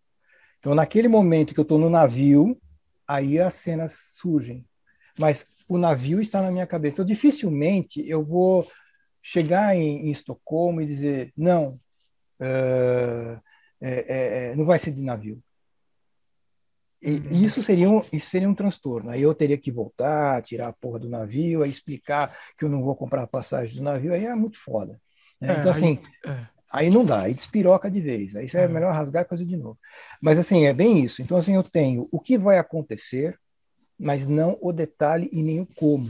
Então, 0.59 0.75
naquele 0.75 1.07
momento 1.07 1.53
que 1.53 1.59
eu 1.59 1.63
estou 1.63 1.79
no 1.79 1.89
navio, 1.89 2.59
aí 3.07 3.39
as 3.39 3.55
cenas 3.55 3.97
surgem. 4.17 4.65
Mas 5.17 5.45
o 5.67 5.77
navio 5.77 6.21
está 6.21 6.41
na 6.41 6.51
minha 6.51 6.67
cabeça. 6.67 6.95
Então, 6.95 7.05
dificilmente 7.05 8.07
eu 8.07 8.23
vou 8.23 8.63
chegar 9.21 9.75
em, 9.75 10.07
em 10.07 10.11
Estocolmo 10.11 10.81
e 10.81 10.85
dizer: 10.85 11.33
não, 11.35 11.69
uh, 12.39 13.41
é, 13.79 14.51
é, 14.51 14.55
não 14.55 14.65
vai 14.65 14.77
ser 14.77 14.91
de 14.91 15.01
navio. 15.01 15.41
E 17.01 17.13
uhum. 17.13 17.31
isso 17.31 17.63
seria, 17.63 17.89
um, 17.89 18.01
isso 18.13 18.29
seria 18.29 18.47
um 18.47 18.53
transtorno. 18.53 19.09
Aí 19.09 19.21
eu 19.21 19.33
teria 19.33 19.57
que 19.57 19.71
voltar, 19.71 20.41
tirar 20.43 20.67
a 20.67 20.73
porra 20.73 20.99
do 20.99 21.09
navio, 21.09 21.63
aí 21.63 21.69
explicar 21.69 22.35
que 22.57 22.63
eu 22.63 22.69
não 22.69 22.83
vou 22.83 22.95
comprar 22.95 23.23
a 23.23 23.27
passagem 23.27 23.75
do 23.75 23.83
navio, 23.83 24.13
aí 24.13 24.25
é 24.25 24.35
muito 24.35 24.59
foda. 24.59 24.99
Né? 25.39 25.55
É, 25.55 25.59
então, 25.59 25.71
assim, 25.71 25.99
aí, 26.23 26.31
é. 26.31 26.47
aí, 26.71 26.89
não 26.91 27.03
dá, 27.03 27.21
aí 27.21 27.33
despiroca 27.33 27.89
de 27.89 27.99
vez. 27.99 28.35
Aí 28.35 28.47
é, 28.53 28.63
é 28.63 28.67
melhor 28.67 28.93
rasgar 28.93 29.25
e 29.25 29.27
fazer 29.29 29.45
de 29.45 29.57
novo. 29.57 29.79
Mas, 30.21 30.37
assim, 30.37 30.65
é 30.65 30.73
bem 30.73 31.03
isso. 31.03 31.23
Então, 31.23 31.37
assim, 31.37 31.55
eu 31.55 31.63
tenho 31.63 32.07
o 32.11 32.19
que 32.19 32.37
vai 32.37 32.59
acontecer, 32.59 33.35
mas 33.97 34.27
não 34.27 34.57
o 34.61 34.71
detalhe 34.71 35.27
e 35.31 35.41
nem 35.41 35.59
o 35.59 35.65
como. 35.65 36.09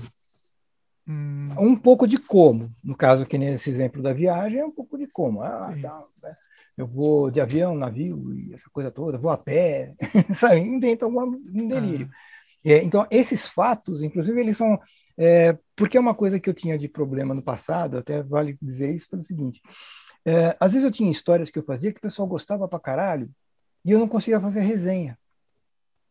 Hum. 1.11 1.49
Um 1.59 1.75
pouco 1.75 2.07
de 2.07 2.17
como. 2.17 2.71
No 2.83 2.95
caso, 2.95 3.25
que 3.25 3.37
nesse 3.37 3.69
exemplo 3.69 4.01
da 4.01 4.13
viagem, 4.13 4.59
é 4.59 4.65
um 4.65 4.71
pouco 4.71 4.97
de 4.97 5.07
como. 5.07 5.41
Ah, 5.41 5.73
tá, 5.81 6.01
né? 6.23 6.33
eu 6.77 6.87
vou 6.87 7.29
de 7.29 7.41
avião, 7.41 7.75
navio 7.75 8.33
e 8.33 8.53
essa 8.53 8.69
coisa 8.71 8.89
toda, 8.89 9.17
vou 9.17 9.29
a 9.29 9.37
pé, 9.37 9.93
sabe? 10.37 10.61
Inventa 10.61 11.05
algum 11.05 11.21
um 11.21 11.67
delírio. 11.67 12.09
Ah. 12.11 12.31
É, 12.63 12.83
então, 12.83 13.05
esses 13.11 13.47
fatos, 13.47 14.01
inclusive, 14.01 14.39
eles 14.39 14.55
são. 14.55 14.79
É, 15.17 15.57
porque 15.75 15.97
é 15.97 15.99
uma 15.99 16.15
coisa 16.15 16.39
que 16.39 16.49
eu 16.49 16.53
tinha 16.53 16.77
de 16.77 16.87
problema 16.87 17.33
no 17.33 17.43
passado, 17.43 17.97
até 17.97 18.23
vale 18.23 18.57
dizer 18.61 18.95
isso 18.95 19.09
pelo 19.09 19.23
seguinte: 19.23 19.61
é, 20.25 20.55
às 20.59 20.71
vezes 20.71 20.85
eu 20.85 20.91
tinha 20.91 21.11
histórias 21.11 21.49
que 21.49 21.59
eu 21.59 21.63
fazia 21.63 21.91
que 21.91 21.99
o 21.99 22.01
pessoal 22.01 22.27
gostava 22.27 22.67
pra 22.67 22.79
caralho 22.79 23.29
e 23.83 23.91
eu 23.91 23.99
não 23.99 24.07
conseguia 24.07 24.39
fazer 24.39 24.61
resenha. 24.61 25.17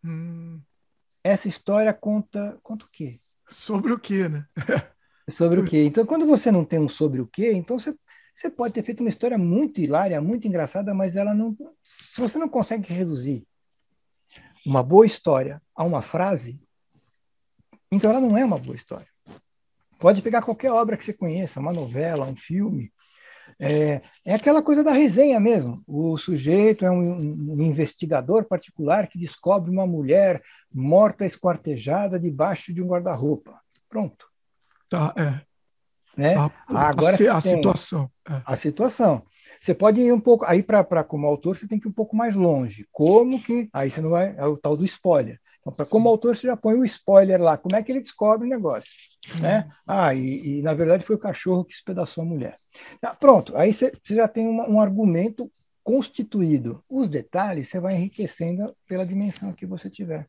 Hum. 0.04 0.60
Essa 1.24 1.48
história 1.48 1.92
conta, 1.92 2.58
conta 2.62 2.84
o 2.84 2.88
quê? 2.90 3.16
Sobre 3.50 3.92
o 3.92 3.98
quê, 3.98 4.28
né? 4.28 4.46
sobre 5.34 5.60
o 5.60 5.64
quê? 5.64 5.84
Então, 5.84 6.06
quando 6.06 6.26
você 6.26 6.50
não 6.50 6.64
tem 6.64 6.78
um 6.78 6.88
sobre 6.88 7.20
o 7.20 7.26
quê, 7.26 7.52
então 7.52 7.78
você 7.78 7.94
você 8.40 8.48
pode 8.48 8.72
ter 8.72 8.82
feito 8.82 9.00
uma 9.00 9.10
história 9.10 9.36
muito 9.36 9.82
hilária, 9.82 10.18
muito 10.18 10.48
engraçada, 10.48 10.94
mas 10.94 11.14
ela 11.14 11.34
não. 11.34 11.54
Se 11.82 12.18
você 12.18 12.38
não 12.38 12.48
consegue 12.48 12.90
reduzir 12.90 13.46
uma 14.64 14.82
boa 14.82 15.04
história 15.04 15.60
a 15.74 15.84
uma 15.84 16.00
frase, 16.00 16.58
então 17.92 18.10
ela 18.10 18.20
não 18.20 18.38
é 18.38 18.42
uma 18.44 18.58
boa 18.58 18.76
história. 18.76 19.08
Pode 19.98 20.22
pegar 20.22 20.40
qualquer 20.40 20.72
obra 20.72 20.96
que 20.96 21.04
você 21.04 21.12
conheça, 21.12 21.60
uma 21.60 21.72
novela, 21.72 22.24
um 22.24 22.34
filme. 22.34 22.90
É, 23.58 24.00
é 24.24 24.34
aquela 24.34 24.62
coisa 24.62 24.84
da 24.84 24.92
resenha 24.92 25.40
mesmo. 25.40 25.82
O 25.86 26.16
sujeito 26.16 26.84
é 26.84 26.90
um, 26.90 27.54
um 27.54 27.62
investigador 27.62 28.44
particular 28.44 29.06
que 29.06 29.18
descobre 29.18 29.70
uma 29.70 29.86
mulher 29.86 30.42
morta 30.72 31.24
esquartejada 31.24 32.18
debaixo 32.18 32.72
de 32.72 32.82
um 32.82 32.88
guarda-roupa. 32.88 33.58
Pronto. 33.88 34.26
Tá, 34.88 35.14
é. 35.16 35.40
Né? 36.16 36.34
A, 36.36 36.50
Agora 36.88 37.16
a, 37.32 37.36
a 37.36 37.40
situação. 37.40 38.10
É. 38.28 38.42
A 38.44 38.56
situação. 38.56 39.22
Você 39.60 39.74
pode 39.74 40.00
ir 40.00 40.10
um 40.10 40.18
pouco, 40.18 40.46
aí 40.46 40.62
para 40.62 41.04
como 41.04 41.26
autor 41.26 41.54
você 41.54 41.68
tem 41.68 41.78
que 41.78 41.86
ir 41.86 41.90
um 41.90 41.94
pouco 41.94 42.16
mais 42.16 42.34
longe. 42.34 42.86
Como 42.90 43.40
que, 43.42 43.68
aí 43.74 43.90
você 43.90 44.00
não 44.00 44.08
vai, 44.08 44.34
é 44.38 44.46
o 44.46 44.56
tal 44.56 44.74
do 44.74 44.86
spoiler. 44.86 45.38
Então, 45.60 45.70
para 45.70 45.84
como 45.84 46.08
autor 46.08 46.34
você 46.34 46.46
já 46.46 46.56
põe 46.56 46.74
o 46.76 46.84
spoiler 46.84 47.38
lá, 47.38 47.58
como 47.58 47.76
é 47.76 47.82
que 47.82 47.92
ele 47.92 48.00
descobre 48.00 48.46
o 48.46 48.50
negócio, 48.50 48.90
uhum. 49.34 49.42
né? 49.42 49.68
Ah, 49.86 50.14
e, 50.14 50.60
e, 50.60 50.62
na 50.62 50.72
verdade 50.72 51.04
foi 51.04 51.14
o 51.14 51.18
cachorro 51.18 51.64
que 51.66 51.74
espedaçou 51.74 52.22
a 52.22 52.26
mulher. 52.26 52.58
Tá, 53.02 53.14
pronto, 53.14 53.54
aí 53.54 53.70
você, 53.70 53.92
você 54.02 54.14
já 54.14 54.26
tem 54.26 54.48
uma, 54.48 54.66
um 54.66 54.80
argumento 54.80 55.52
constituído. 55.84 56.82
Os 56.88 57.10
detalhes 57.10 57.68
você 57.68 57.78
vai 57.78 57.96
enriquecendo 57.96 58.74
pela 58.88 59.04
dimensão 59.04 59.52
que 59.52 59.66
você 59.66 59.90
tiver. 59.90 60.26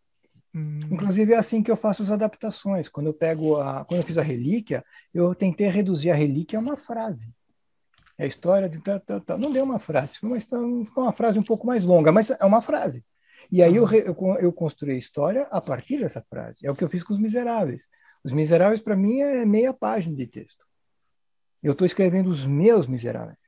Hum. 0.54 0.80
Inclusive 0.92 1.32
é 1.32 1.38
assim 1.38 1.64
que 1.64 1.72
eu 1.72 1.78
faço 1.78 2.04
as 2.04 2.12
adaptações. 2.12 2.90
Quando 2.90 3.08
eu 3.08 3.14
pego 3.14 3.56
a, 3.62 3.86
quando 3.86 4.02
eu 4.02 4.06
fiz 4.06 4.18
a 4.18 4.22
relíquia, 4.22 4.84
eu 5.14 5.34
tentei 5.34 5.68
reduzir 5.70 6.12
a 6.12 6.16
relíquia 6.16 6.60
a 6.60 6.62
uma 6.62 6.76
frase. 6.76 7.30
É 8.22 8.26
a 8.26 8.28
história 8.28 8.70
de 8.70 8.80
tal, 8.80 9.00
tal, 9.00 9.20
tal. 9.20 9.38
Não 9.40 9.52
deu 9.52 9.64
uma 9.64 9.80
frase, 9.80 10.20
foi 10.20 10.30
uma, 10.30 10.38
uma 10.96 11.12
frase 11.12 11.40
um 11.40 11.44
pouco 11.44 11.66
mais 11.66 11.84
longa, 11.84 12.12
mas 12.12 12.30
é 12.30 12.46
uma 12.46 12.62
frase. 12.62 13.04
E 13.52 13.64
aí 13.64 13.76
eu, 13.76 13.92
eu, 13.92 14.16
eu 14.40 14.54
construí 14.54 14.92
a 14.92 14.98
história 14.98 15.48
a 15.50 15.60
partir 15.60 15.98
dessa 15.98 16.24
frase. 16.30 16.64
É 16.64 16.70
o 16.70 16.76
que 16.76 16.84
eu 16.84 16.90
fiz 16.90 17.04
com 17.04 17.16
os 17.16 17.20
Miseráveis. 17.20 17.90
Os 18.24 18.32
Miseráveis, 18.32 18.80
para 18.80 18.96
mim, 18.96 19.22
é 19.22 19.44
meia 19.44 19.74
página 19.74 20.16
de 20.16 20.28
texto. 20.28 20.68
Eu 21.64 21.72
estou 21.72 21.84
escrevendo 21.84 22.30
os 22.30 22.46
meus 22.46 22.86
Miseráveis. 22.86 23.40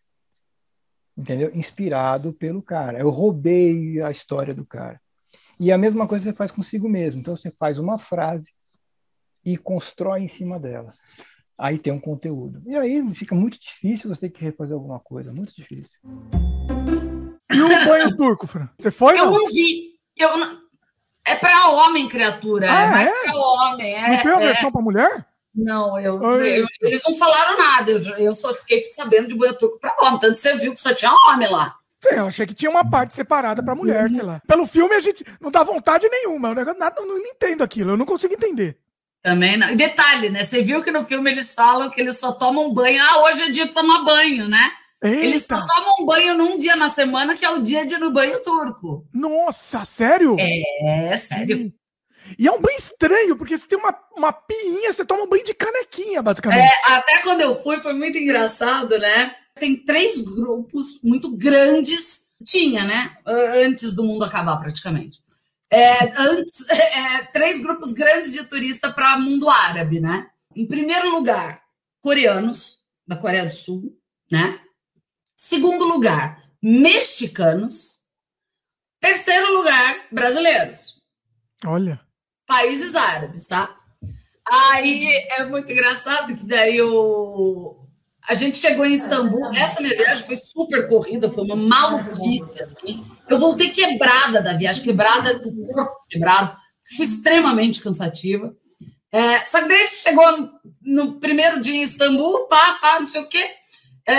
Entendeu? 1.15 1.51
Inspirado 1.53 2.33
pelo 2.33 2.63
cara. 2.63 2.97
Eu 2.97 3.11
roubei 3.11 4.01
a 4.01 4.09
história 4.09 4.55
do 4.55 4.65
cara. 4.65 4.99
E 5.59 5.71
a 5.71 5.77
mesma 5.77 6.07
coisa 6.07 6.25
você 6.25 6.33
faz 6.33 6.49
consigo 6.49 6.89
mesmo. 6.89 7.21
Então 7.21 7.37
você 7.37 7.51
faz 7.51 7.77
uma 7.77 7.99
frase 7.99 8.51
e 9.45 9.55
constrói 9.55 10.21
em 10.21 10.27
cima 10.27 10.59
dela. 10.59 10.91
Aí 11.57 11.77
tem 11.77 11.93
um 11.93 11.99
conteúdo. 11.99 12.61
E 12.65 12.75
aí 12.75 13.13
fica 13.13 13.35
muito 13.35 13.59
difícil 13.59 14.13
você 14.13 14.21
ter 14.21 14.29
que 14.29 14.43
refazer 14.43 14.73
alguma 14.73 14.99
coisa, 14.99 15.31
muito 15.31 15.55
difícil. 15.55 15.89
E 17.53 17.61
o 17.61 17.85
banho 17.85 18.15
turco, 18.17 18.47
Fran? 18.47 18.67
Você 18.77 18.91
foi? 18.91 19.19
Eu 19.19 19.31
não, 19.31 19.47
vi. 19.47 19.93
Eu 20.17 20.37
não... 20.37 20.63
É 21.25 21.35
para 21.35 21.69
homem, 21.69 22.07
criatura. 22.07 22.67
Ah, 22.69 22.83
é 22.83 22.89
mais 22.89 23.09
é? 23.09 23.23
para 23.23 23.35
homem. 23.35 23.93
É, 23.93 24.09
não 24.09 24.21
tem 24.21 24.31
uma 24.31 24.43
é... 24.43 24.47
versão 24.47 24.71
para 24.71 24.81
mulher? 24.81 25.25
Não, 25.55 25.99
eu, 25.99 26.21
eu, 26.21 26.65
eles 26.81 27.01
não 27.05 27.13
falaram 27.13 27.57
nada. 27.57 27.91
Eu, 27.91 28.01
eu 28.17 28.33
só 28.33 28.53
fiquei 28.55 28.81
sabendo 28.81 29.27
de 29.27 29.35
banho 29.35 29.57
turco 29.57 29.79
para 29.79 29.95
homem. 30.01 30.19
Tanto 30.19 30.35
você 30.35 30.57
viu 30.57 30.73
que 30.73 30.79
só 30.79 30.93
tinha 30.93 31.11
homem 31.29 31.49
lá. 31.49 31.75
Sim, 32.03 32.15
eu 32.15 32.27
achei 32.27 32.45
que 32.45 32.53
tinha 32.53 32.69
uma 32.69 32.83
parte 32.89 33.15
separada 33.15 33.63
para 33.63 33.75
mulher, 33.75 34.09
sei 34.09 34.23
lá. 34.23 34.41
Pelo 34.45 34.65
filme 34.65 34.93
a 34.93 34.99
gente 34.99 35.23
não 35.39 35.49
dá 35.49 35.63
vontade 35.63 36.09
nenhuma. 36.09 36.49
Eu 36.49 36.75
nada, 36.75 36.99
não, 36.99 37.07
não 37.07 37.17
entendo 37.17 37.63
aquilo, 37.63 37.91
eu 37.91 37.97
não 37.97 38.05
consigo 38.05 38.33
entender. 38.33 38.77
Também 39.23 39.55
não. 39.55 39.71
E 39.71 39.75
detalhe, 39.75 40.29
né? 40.29 40.43
Você 40.43 40.61
viu 40.61 40.83
que 40.83 40.91
no 40.91 41.05
filme 41.05 41.31
eles 41.31 41.55
falam 41.55 41.89
que 41.89 42.01
eles 42.01 42.19
só 42.19 42.33
tomam 42.33 42.73
banho. 42.73 43.01
Ah, 43.01 43.23
hoje 43.23 43.43
é 43.43 43.49
dia 43.49 43.65
de 43.65 43.73
tomar 43.73 44.03
banho, 44.03 44.49
né? 44.49 44.71
Eita. 45.01 45.25
Eles 45.25 45.45
só 45.45 45.65
tomam 45.65 46.05
banho 46.05 46.37
num 46.37 46.57
dia 46.57 46.75
na 46.75 46.89
semana, 46.89 47.35
que 47.35 47.45
é 47.45 47.49
o 47.49 47.61
dia 47.61 47.85
de 47.85 47.93
ir 47.93 47.99
no 47.99 48.11
banho 48.11 48.41
turco. 48.41 49.07
Nossa, 49.13 49.85
sério? 49.85 50.35
É, 50.37 51.15
sério. 51.17 51.73
E 52.37 52.47
é 52.47 52.51
um 52.51 52.59
banho 52.59 52.77
estranho, 52.77 53.37
porque 53.37 53.57
você 53.57 53.67
tem 53.67 53.77
uma, 53.77 53.97
uma 54.17 54.33
piinha, 54.33 54.91
você 54.91 55.05
toma 55.05 55.23
um 55.23 55.29
banho 55.29 55.43
de 55.43 55.53
canequinha, 55.53 56.21
basicamente. 56.21 56.61
É, 56.61 56.93
até 56.93 57.19
quando 57.19 57.41
eu 57.41 57.61
fui, 57.61 57.79
foi 57.79 57.93
muito 57.93 58.17
engraçado, 58.17 58.97
né? 58.97 59.35
Tem 59.55 59.75
três 59.75 60.19
grupos 60.19 61.01
muito 61.01 61.35
grandes, 61.35 62.33
tinha, 62.45 62.83
né? 62.85 63.15
Antes 63.25 63.93
do 63.93 64.03
mundo 64.03 64.25
acabar, 64.25 64.57
praticamente. 64.57 65.22
É, 65.73 66.13
antes, 66.21 66.69
é, 66.69 67.25
três 67.31 67.59
grupos 67.59 67.93
grandes 67.93 68.31
de 68.31 68.43
turista 68.43 68.91
para 68.93 69.17
mundo 69.17 69.49
árabe, 69.49 69.99
né? 69.99 70.29
Em 70.55 70.67
primeiro 70.67 71.09
lugar, 71.09 71.63
coreanos, 71.99 72.83
da 73.07 73.15
Coreia 73.15 73.45
do 73.45 73.51
Sul, 73.51 73.99
né? 74.31 74.59
Segundo 75.35 75.83
lugar, 75.85 76.43
mexicanos. 76.61 78.03
Terceiro 78.99 79.51
lugar, 79.53 80.07
brasileiros. 80.11 81.01
Olha. 81.65 81.99
Países 82.45 82.95
árabes, 82.95 83.47
tá? 83.47 83.75
Aí 84.49 85.07
é 85.31 85.45
muito 85.45 85.71
engraçado 85.71 86.35
que 86.35 86.45
daí 86.45 86.81
o, 86.81 87.87
a 88.27 88.35
gente 88.35 88.57
chegou 88.57 88.85
em 88.85 88.93
Istambul. 88.93 89.53
Essa 89.55 89.81
minha 89.81 89.95
viagem 89.95 90.25
foi 90.25 90.35
super 90.35 90.87
corrida, 90.87 91.31
foi 91.31 91.43
uma 91.43 91.55
maluquice. 91.55 92.61
Assim. 92.61 93.05
Eu 93.29 93.37
voltei 93.37 93.69
quebrada 93.69 94.41
da 94.41 94.53
viagem, 94.53 94.83
quebrada, 94.83 95.39
do 95.39 95.65
corpo 95.67 95.95
quebrado, 96.09 96.55
foi 96.95 97.05
extremamente 97.05 97.81
cansativa. 97.81 98.53
É, 99.11 99.45
só 99.45 99.61
que 99.61 99.67
daí 99.67 99.85
chegou 99.85 100.49
no 100.81 101.19
primeiro 101.19 101.61
dia 101.61 101.75
em 101.75 101.83
Istambul, 101.83 102.47
pá, 102.47 102.79
pá, 102.81 102.99
não 102.99 103.07
sei 103.07 103.21
o 103.21 103.29
quê. 103.29 103.45
É, 104.05 104.13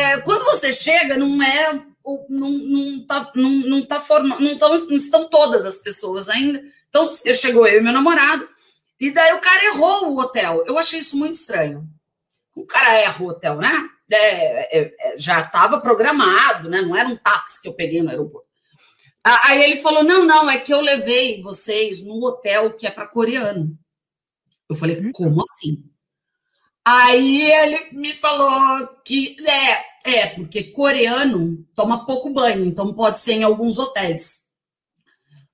é, 0.00 0.20
quando 0.20 0.44
você 0.44 0.72
chega, 0.72 1.16
não 1.16 1.42
é 1.42 1.82
não, 2.28 2.50
não, 2.50 3.06
tá, 3.06 3.32
não, 3.34 3.50
não, 3.50 3.86
tá 3.86 4.00
forma, 4.00 4.38
não, 4.40 4.58
tão, 4.58 4.76
não 4.76 4.96
estão 4.96 5.28
todas 5.28 5.64
as 5.64 5.78
pessoas 5.78 6.28
ainda. 6.28 6.62
Então, 6.88 7.04
chegou 7.34 7.66
eu 7.66 7.80
e 7.80 7.82
meu 7.82 7.92
namorado, 7.92 8.46
e 9.00 9.12
daí 9.12 9.32
o 9.34 9.40
cara 9.40 9.64
errou 9.66 10.10
o 10.10 10.18
hotel. 10.18 10.64
Eu 10.66 10.78
achei 10.78 10.98
isso 10.98 11.16
muito 11.16 11.34
estranho. 11.34 11.84
O 12.54 12.66
cara 12.66 12.94
erra 12.94 13.22
o 13.22 13.28
hotel, 13.28 13.56
né? 13.56 13.88
É, 14.16 14.78
é, 14.78 14.94
é 14.98 15.18
já 15.18 15.40
estava 15.40 15.80
programado, 15.80 16.68
né? 16.68 16.82
Não 16.82 16.96
era 16.96 17.08
um 17.08 17.16
táxi 17.16 17.62
que 17.62 17.68
eu 17.68 17.74
peguei 17.74 18.02
no 18.02 18.10
aeroporto. 18.10 18.48
Aí 19.24 19.62
ele 19.62 19.76
falou: 19.76 20.02
não, 20.02 20.24
não, 20.24 20.50
é 20.50 20.58
que 20.58 20.72
eu 20.72 20.80
levei 20.80 21.42
vocês 21.42 22.02
no 22.02 22.22
hotel 22.24 22.72
que 22.74 22.86
é 22.86 22.90
para 22.90 23.06
coreano. 23.06 23.76
Eu 24.68 24.74
falei, 24.74 25.12
como 25.12 25.44
assim? 25.50 25.84
Aí 26.84 27.42
ele 27.42 27.90
me 27.92 28.16
falou 28.16 28.88
que 29.04 29.36
é, 29.46 29.84
é, 30.04 30.26
porque 30.28 30.64
coreano 30.64 31.64
toma 31.74 32.04
pouco 32.04 32.30
banho, 32.30 32.64
então 32.64 32.92
pode 32.92 33.20
ser 33.20 33.34
em 33.34 33.44
alguns 33.44 33.78
hotéis. 33.78 34.42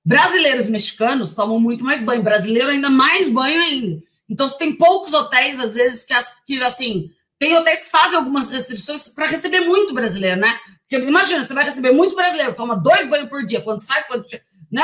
Brasileiros 0.03 0.67
mexicanos 0.67 1.35
tomam 1.35 1.59
muito 1.59 1.83
mais 1.83 2.01
banho, 2.01 2.23
brasileiro 2.23 2.69
ainda 2.69 2.89
mais 2.89 3.29
banho 3.29 3.61
ainda. 3.61 4.01
Então, 4.27 4.47
se 4.47 4.57
tem 4.57 4.75
poucos 4.75 5.13
hotéis, 5.13 5.59
às 5.59 5.73
vezes, 5.73 6.05
que, 6.05 6.13
que 6.45 6.63
assim, 6.63 7.09
tem 7.39 7.55
hotéis 7.55 7.83
que 7.83 7.89
fazem 7.89 8.17
algumas 8.17 8.51
restrições 8.51 9.07
para 9.07 9.25
receber 9.25 9.61
muito 9.61 9.93
brasileiro, 9.93 10.41
né? 10.41 10.59
Porque 10.81 11.03
imagina, 11.03 11.41
você 11.41 11.53
vai 11.53 11.63
receber 11.63 11.91
muito 11.91 12.15
brasileiro, 12.15 12.53
toma 12.53 12.75
dois 12.75 13.07
banhos 13.09 13.29
por 13.29 13.43
dia, 13.45 13.61
quando 13.61 13.79
sai, 13.79 14.03
quando 14.03 14.25
né? 14.71 14.83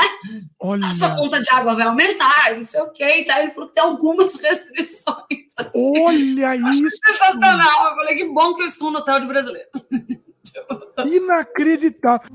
Olha. 0.58 0.84
A 0.86 0.90
sua 0.90 1.14
conta 1.14 1.40
de 1.40 1.48
água 1.50 1.74
vai 1.74 1.86
aumentar, 1.86 2.54
não 2.56 2.64
sei 2.64 2.80
o 2.80 2.90
quê. 2.90 3.20
Então, 3.20 3.38
ele 3.38 3.52
falou 3.52 3.68
que 3.68 3.74
tem 3.74 3.84
algumas 3.84 4.34
restrições. 4.40 5.52
Assim. 5.56 6.00
Olha 6.00 6.56
isso! 6.56 6.88
Sensacional! 7.06 7.90
Eu 7.90 7.94
falei 7.94 8.16
que 8.16 8.24
bom 8.24 8.54
que 8.54 8.62
eu 8.62 8.66
estou 8.66 8.90
no 8.90 8.98
hotel 8.98 9.20
de 9.20 9.26
brasileiro. 9.26 9.68
Inacreditável. 11.06 12.28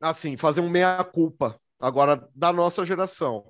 Assim, 0.00 0.36
fazer 0.36 0.60
um 0.60 0.70
meia-culpa 0.70 1.58
agora 1.80 2.26
da 2.34 2.52
nossa 2.52 2.84
geração. 2.84 3.44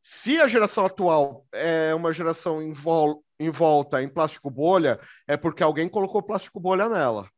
Se 0.00 0.40
a 0.40 0.48
geração 0.48 0.86
atual 0.86 1.44
é 1.52 1.94
uma 1.94 2.12
geração 2.12 2.62
em, 2.62 2.72
em 3.40 3.48
volta 3.50 4.02
em 4.02 4.08
plástico 4.08 4.50
bolha, 4.50 5.00
é 5.26 5.34
porque 5.34 5.62
alguém 5.62 5.88
colocou 5.88 6.22
plástico 6.22 6.60
bolha 6.60 6.88
nela. 6.90 7.28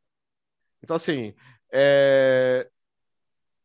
Então, 0.83 0.97
assim, 0.97 1.33
é, 1.71 2.69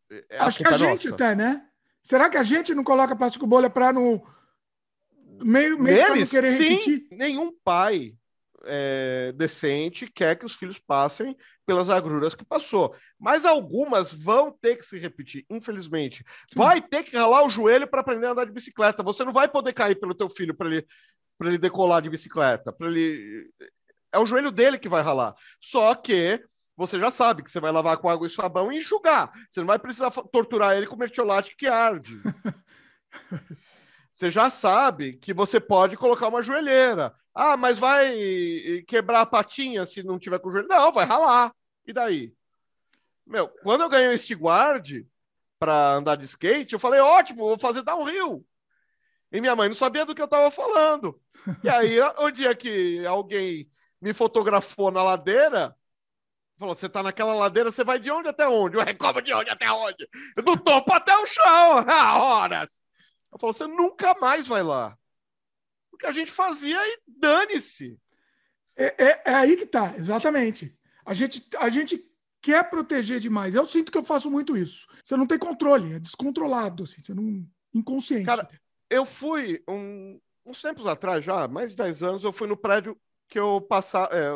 é, 0.09 0.39
Acho 0.39 0.59
que 0.59 0.69
a 0.69 0.79
gente 0.79 1.13
até, 1.13 1.35
né? 1.35 1.67
Será 2.01 2.31
que 2.31 2.37
a 2.37 2.45
gente 2.45 2.75
não 2.75 2.85
coloca 2.85 3.17
plástico 3.17 3.47
bolha 3.47 3.69
para 3.69 3.93
no 3.93 4.25
meio, 5.43 5.79
meio 5.79 6.09
Neles, 6.09 6.31
querer 6.31 6.53
sim, 6.53 6.69
repetir? 6.69 7.09
Nenhum 7.11 7.53
pai 7.63 8.15
é, 8.65 9.33
decente 9.33 10.07
quer 10.07 10.37
que 10.37 10.47
os 10.47 10.55
filhos 10.55 10.79
passem 10.79 11.37
pelas 11.67 11.91
agruras 11.91 12.37
que 12.37 12.45
passou. 12.45 12.95
Mas 13.19 13.45
algumas 13.45 14.13
vão 14.13 14.51
ter 14.51 14.77
que 14.77 14.85
se 14.85 14.99
repetir, 14.99 15.45
infelizmente. 15.51 16.25
Sim. 16.53 16.59
Vai 16.59 16.81
ter 16.81 17.03
que 17.03 17.17
ralar 17.17 17.45
o 17.45 17.51
joelho 17.51 17.87
para 17.89 18.01
aprender 18.01 18.27
a 18.27 18.31
andar 18.31 18.47
de 18.47 18.53
bicicleta. 18.53 19.03
Você 19.03 19.25
não 19.25 19.33
vai 19.33 19.49
poder 19.49 19.73
cair 19.73 19.97
pelo 19.97 20.15
teu 20.15 20.31
filho 20.31 20.55
para 20.55 20.69
ele 20.69 20.87
para 21.39 21.49
ele 21.49 21.59
decolar 21.59 22.03
de 22.03 22.11
bicicleta, 22.11 22.73
para 22.73 22.89
ele 22.89 23.49
é 24.13 24.19
o 24.19 24.27
joelho 24.27 24.51
dele 24.51 24.79
que 24.79 24.89
vai 24.89 25.03
ralar. 25.03 25.35
Só 25.61 25.95
que 25.95 26.45
você 26.77 26.99
já 26.99 27.11
sabe 27.11 27.43
que 27.43 27.51
você 27.51 27.61
vai 27.61 27.73
lavar 27.73 27.97
com 27.99 28.09
água 28.09 28.27
e 28.27 28.31
sabão 28.31 28.73
e 28.73 28.79
enxugar. 28.79 29.33
Você 29.49 29.61
não 29.61 29.67
vai 29.67 29.79
precisar 29.79 30.11
torturar 30.11 30.77
ele 30.77 30.87
com 30.87 30.97
mertiolate 30.97 31.57
que 31.57 31.67
arde. 31.67 32.21
você 34.13 34.31
já 34.31 34.51
sabe 34.51 35.15
que 35.15 35.33
você 35.33 35.61
pode 35.61 35.97
colocar 35.97 36.29
uma 36.29 36.43
joelheira. 36.43 37.15
Ah, 37.35 37.57
mas 37.57 37.79
vai 37.79 38.17
quebrar 38.87 39.21
a 39.23 39.27
patinha 39.27 39.87
se 39.87 40.03
não 40.03 40.19
tiver 40.19 40.39
com 40.39 40.51
joelho? 40.51 40.69
Não, 40.69 40.93
vai 40.93 41.05
ralar. 41.05 41.53
E 41.87 41.93
daí? 41.93 42.33
Meu, 43.27 43.49
quando 43.63 43.83
eu 43.83 43.89
ganhei 43.89 44.15
este 44.15 44.35
guard 44.35 45.05
para 45.59 45.95
andar 45.95 46.17
de 46.17 46.25
skate, 46.25 46.73
eu 46.73 46.79
falei, 46.79 47.01
ótimo, 47.01 47.41
vou 47.41 47.59
fazer 47.59 47.83
downhill. 47.83 48.45
E 49.31 49.41
minha 49.41 49.55
mãe 49.55 49.69
não 49.69 49.75
sabia 49.75 50.07
do 50.07 50.15
que 50.15 50.23
eu 50.23 50.27
estava 50.27 50.51
falando. 50.51 51.21
E 51.65 51.69
aí, 51.69 52.01
o 52.19 52.31
dia 52.31 52.55
que 52.55 53.05
alguém 53.07 53.71
me 54.01 54.13
fotografou 54.13 54.91
na 54.91 55.03
ladeira, 55.03 55.75
Falou, 56.59 56.75
você 56.75 56.89
tá 56.89 57.05
naquela 57.05 57.35
ladeira, 57.35 57.71
você 57.71 57.85
vai 57.85 58.01
de 58.01 58.11
onde 58.11 58.29
até 58.29 58.49
onde? 58.49 58.77
Ué, 58.77 58.93
como 58.95 59.23
de 59.23 59.33
onde 59.33 59.49
até 59.49 59.71
onde? 59.71 60.09
Do 60.45 60.57
topo 60.57 60.93
até 60.93 61.17
o 61.17 61.25
chão, 61.25 61.45
há 61.89 62.19
horas. 62.19 62.85
Eu 63.33 63.39
falou, 63.39 63.55
você 63.55 63.67
nunca 63.69 64.15
mais 64.21 64.49
vai 64.49 64.63
lá. 64.65 64.99
Porque 65.89 66.07
a 66.07 66.11
gente 66.11 66.33
fazia 66.33 66.77
e 66.85 66.99
dane-se. 67.07 67.97
É, 68.77 69.05
é, 69.05 69.23
é, 69.27 69.35
aí 69.35 69.57
que 69.57 69.67
tá, 69.67 69.95
exatamente. 69.97 70.77
A 71.07 71.15
gente, 71.15 71.49
a 71.59 71.69
gente 71.69 72.01
quer 72.43 72.69
proteger 72.69 73.21
demais. 73.21 73.55
Eu 73.55 73.65
sinto 73.65 73.93
que 73.93 73.99
eu 73.99 74.05
faço 74.05 74.29
muito 74.29 74.57
isso. 74.57 74.87
Você 75.05 75.17
não 75.17 75.27
tem 75.29 75.39
controle, 75.39 75.95
é 75.95 75.99
descontrolado, 76.01 76.83
assim, 76.83 77.03
você 77.03 77.15
não. 77.15 77.47
inconsciente. 77.73 78.27
Cara, 78.27 78.49
eu 78.91 79.05
fui 79.05 79.63
um, 79.69 80.21
uns 80.49 80.63
tempos 80.63 80.87
atrás, 80.87 81.23
já, 81.23 81.47
mais 81.47 81.71
de 81.71 81.77
10 81.77 82.03
anos, 82.03 82.25
eu 82.25 82.33
fui 82.33 82.49
no 82.49 82.57
prédio 82.57 82.99
que 83.29 83.39
eu 83.39 83.61
passava, 83.61 84.09
é, 84.17 84.31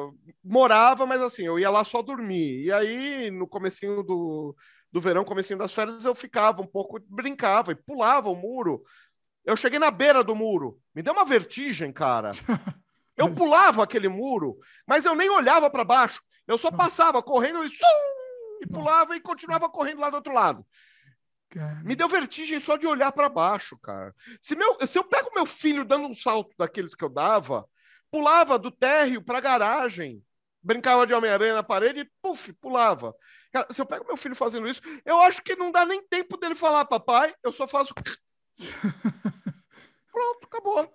morava, 0.44 1.06
mas 1.06 1.22
assim, 1.22 1.44
eu 1.44 1.58
ia 1.58 1.70
lá 1.70 1.82
só 1.82 2.02
dormir. 2.02 2.64
E 2.64 2.70
aí, 2.72 3.30
no 3.30 3.48
comecinho 3.48 4.02
do, 4.02 4.54
do 4.92 5.00
verão, 5.00 5.24
comecinho 5.24 5.58
das 5.58 5.72
férias, 5.72 6.04
eu 6.04 6.14
ficava 6.14 6.60
um 6.60 6.66
pouco, 6.66 7.00
brincava 7.08 7.72
e 7.72 7.74
pulava 7.74 8.28
o 8.28 8.36
muro. 8.36 8.82
Eu 9.44 9.56
cheguei 9.56 9.78
na 9.78 9.90
beira 9.90 10.22
do 10.22 10.36
muro. 10.36 10.78
Me 10.94 11.02
deu 11.02 11.14
uma 11.14 11.24
vertigem, 11.24 11.92
cara. 11.92 12.32
Eu 13.14 13.32
pulava 13.34 13.82
aquele 13.82 14.08
muro, 14.08 14.58
mas 14.86 15.04
eu 15.04 15.14
nem 15.14 15.28
olhava 15.28 15.70
para 15.70 15.84
baixo. 15.84 16.22
Eu 16.48 16.56
só 16.56 16.70
passava 16.70 17.22
correndo 17.22 17.62
e, 17.62 17.68
sum, 17.68 17.84
e 18.62 18.66
pulava 18.66 19.14
e 19.14 19.20
continuava 19.20 19.68
correndo 19.68 20.00
lá 20.00 20.08
do 20.08 20.16
outro 20.16 20.32
lado. 20.32 20.66
Me 21.84 21.94
deu 21.94 22.08
vertigem 22.08 22.60
só 22.60 22.76
de 22.76 22.86
olhar 22.86 23.12
para 23.12 23.28
baixo, 23.28 23.76
cara. 23.78 24.14
Se, 24.40 24.56
meu, 24.56 24.78
se 24.86 24.98
eu 24.98 25.04
pego 25.04 25.30
meu 25.34 25.46
filho 25.46 25.84
dando 25.84 26.06
um 26.06 26.14
salto 26.14 26.54
daqueles 26.56 26.94
que 26.94 27.04
eu 27.04 27.08
dava, 27.08 27.66
pulava 28.10 28.58
do 28.58 28.70
térreo 28.70 29.22
para 29.22 29.38
a 29.38 29.42
garagem, 29.42 30.22
brincava 30.62 31.06
de 31.06 31.14
Homem-Aranha 31.14 31.54
na 31.54 31.62
parede 31.62 32.00
e, 32.00 32.10
puf, 32.22 32.52
pulava. 32.54 33.14
Cara, 33.52 33.66
se 33.70 33.80
eu 33.80 33.86
pego 33.86 34.06
meu 34.06 34.16
filho 34.16 34.36
fazendo 34.36 34.68
isso, 34.68 34.80
eu 35.04 35.20
acho 35.20 35.42
que 35.42 35.56
não 35.56 35.70
dá 35.70 35.84
nem 35.84 36.02
tempo 36.06 36.36
dele 36.36 36.54
falar, 36.54 36.84
papai, 36.84 37.34
eu 37.42 37.52
só 37.52 37.66
faço. 37.66 37.94
Pronto, 40.12 40.46
acabou. 40.46 40.92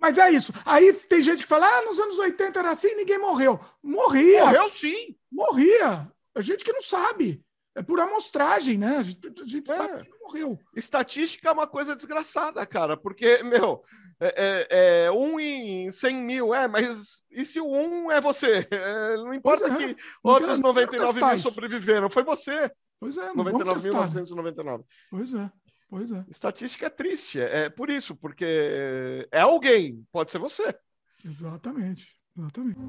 Mas 0.00 0.18
é 0.18 0.30
isso. 0.30 0.52
Aí 0.64 0.92
tem 0.92 1.20
gente 1.20 1.42
que 1.42 1.48
fala, 1.48 1.66
ah, 1.66 1.82
nos 1.82 1.98
anos 1.98 2.18
80 2.18 2.58
era 2.58 2.70
assim, 2.70 2.94
ninguém 2.94 3.18
morreu. 3.18 3.58
Morria. 3.82 4.44
Morreu 4.44 4.70
sim. 4.70 5.16
Morria. 5.30 6.10
A 6.34 6.40
gente 6.40 6.64
que 6.64 6.72
não 6.72 6.80
sabe. 6.80 7.44
É 7.78 7.82
por 7.82 8.00
amostragem, 8.00 8.76
né? 8.76 8.96
A 8.96 9.02
gente, 9.04 9.20
a 9.40 9.44
gente 9.44 9.70
é. 9.70 9.74
sabe 9.74 10.02
que 10.02 10.10
não 10.10 10.18
morreu. 10.26 10.58
Estatística 10.74 11.48
é 11.48 11.52
uma 11.52 11.66
coisa 11.66 11.94
desgraçada, 11.94 12.66
cara, 12.66 12.96
porque, 12.96 13.40
meu, 13.44 13.84
é, 14.18 14.34
é, 14.36 15.04
é, 15.04 15.12
um 15.12 15.38
em 15.38 15.88
100 15.88 16.16
mil, 16.16 16.52
é, 16.52 16.66
mas 16.66 17.24
e 17.30 17.44
se 17.44 17.60
o 17.60 17.70
um 17.70 18.10
é 18.10 18.20
você? 18.20 18.66
É, 18.68 19.16
não 19.18 19.32
importa 19.32 19.72
é, 19.72 19.76
que 19.76 19.96
outros 20.24 20.58
99 20.58 21.24
mil 21.24 21.38
sobreviveram, 21.38 22.10
foi 22.10 22.24
você. 22.24 22.68
Pois 22.98 23.16
é, 23.16 23.32
99.999. 23.32 24.84
Pois 25.08 25.34
é, 25.34 25.52
pois 25.88 26.10
é. 26.10 26.24
Estatística 26.28 26.86
é 26.86 26.90
triste, 26.90 27.40
é, 27.40 27.66
é 27.66 27.70
por 27.70 27.90
isso, 27.90 28.16
porque 28.16 29.28
é 29.30 29.40
alguém, 29.40 30.04
pode 30.10 30.32
ser 30.32 30.38
você. 30.38 30.76
Exatamente, 31.24 32.08
exatamente. 32.36 32.80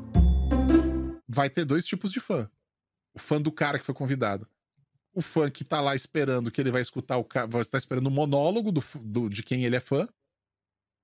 Vai 1.27 1.47
ter 1.47 1.63
dois 1.63 1.85
tipos 1.85 2.11
de 2.11 2.19
fã. 2.19 2.49
O 3.13 3.19
fã 3.19 3.39
do 3.39 3.51
cara 3.51 3.77
que 3.77 3.85
foi 3.85 3.93
convidado. 3.93 4.49
O 5.13 5.21
fã 5.21 5.49
que 5.49 5.63
tá 5.63 5.81
lá 5.81 5.95
esperando 5.95 6.51
que 6.51 6.61
ele 6.61 6.71
vai 6.71 6.81
escutar 6.81 7.17
o 7.17 7.23
cara, 7.23 7.47
vai 7.47 7.61
estar 7.61 7.77
esperando 7.77 8.07
o 8.07 8.11
monólogo 8.11 8.71
do, 8.71 8.83
do, 9.01 9.29
de 9.29 9.43
quem 9.43 9.65
ele 9.65 9.75
é 9.75 9.79
fã 9.79 10.07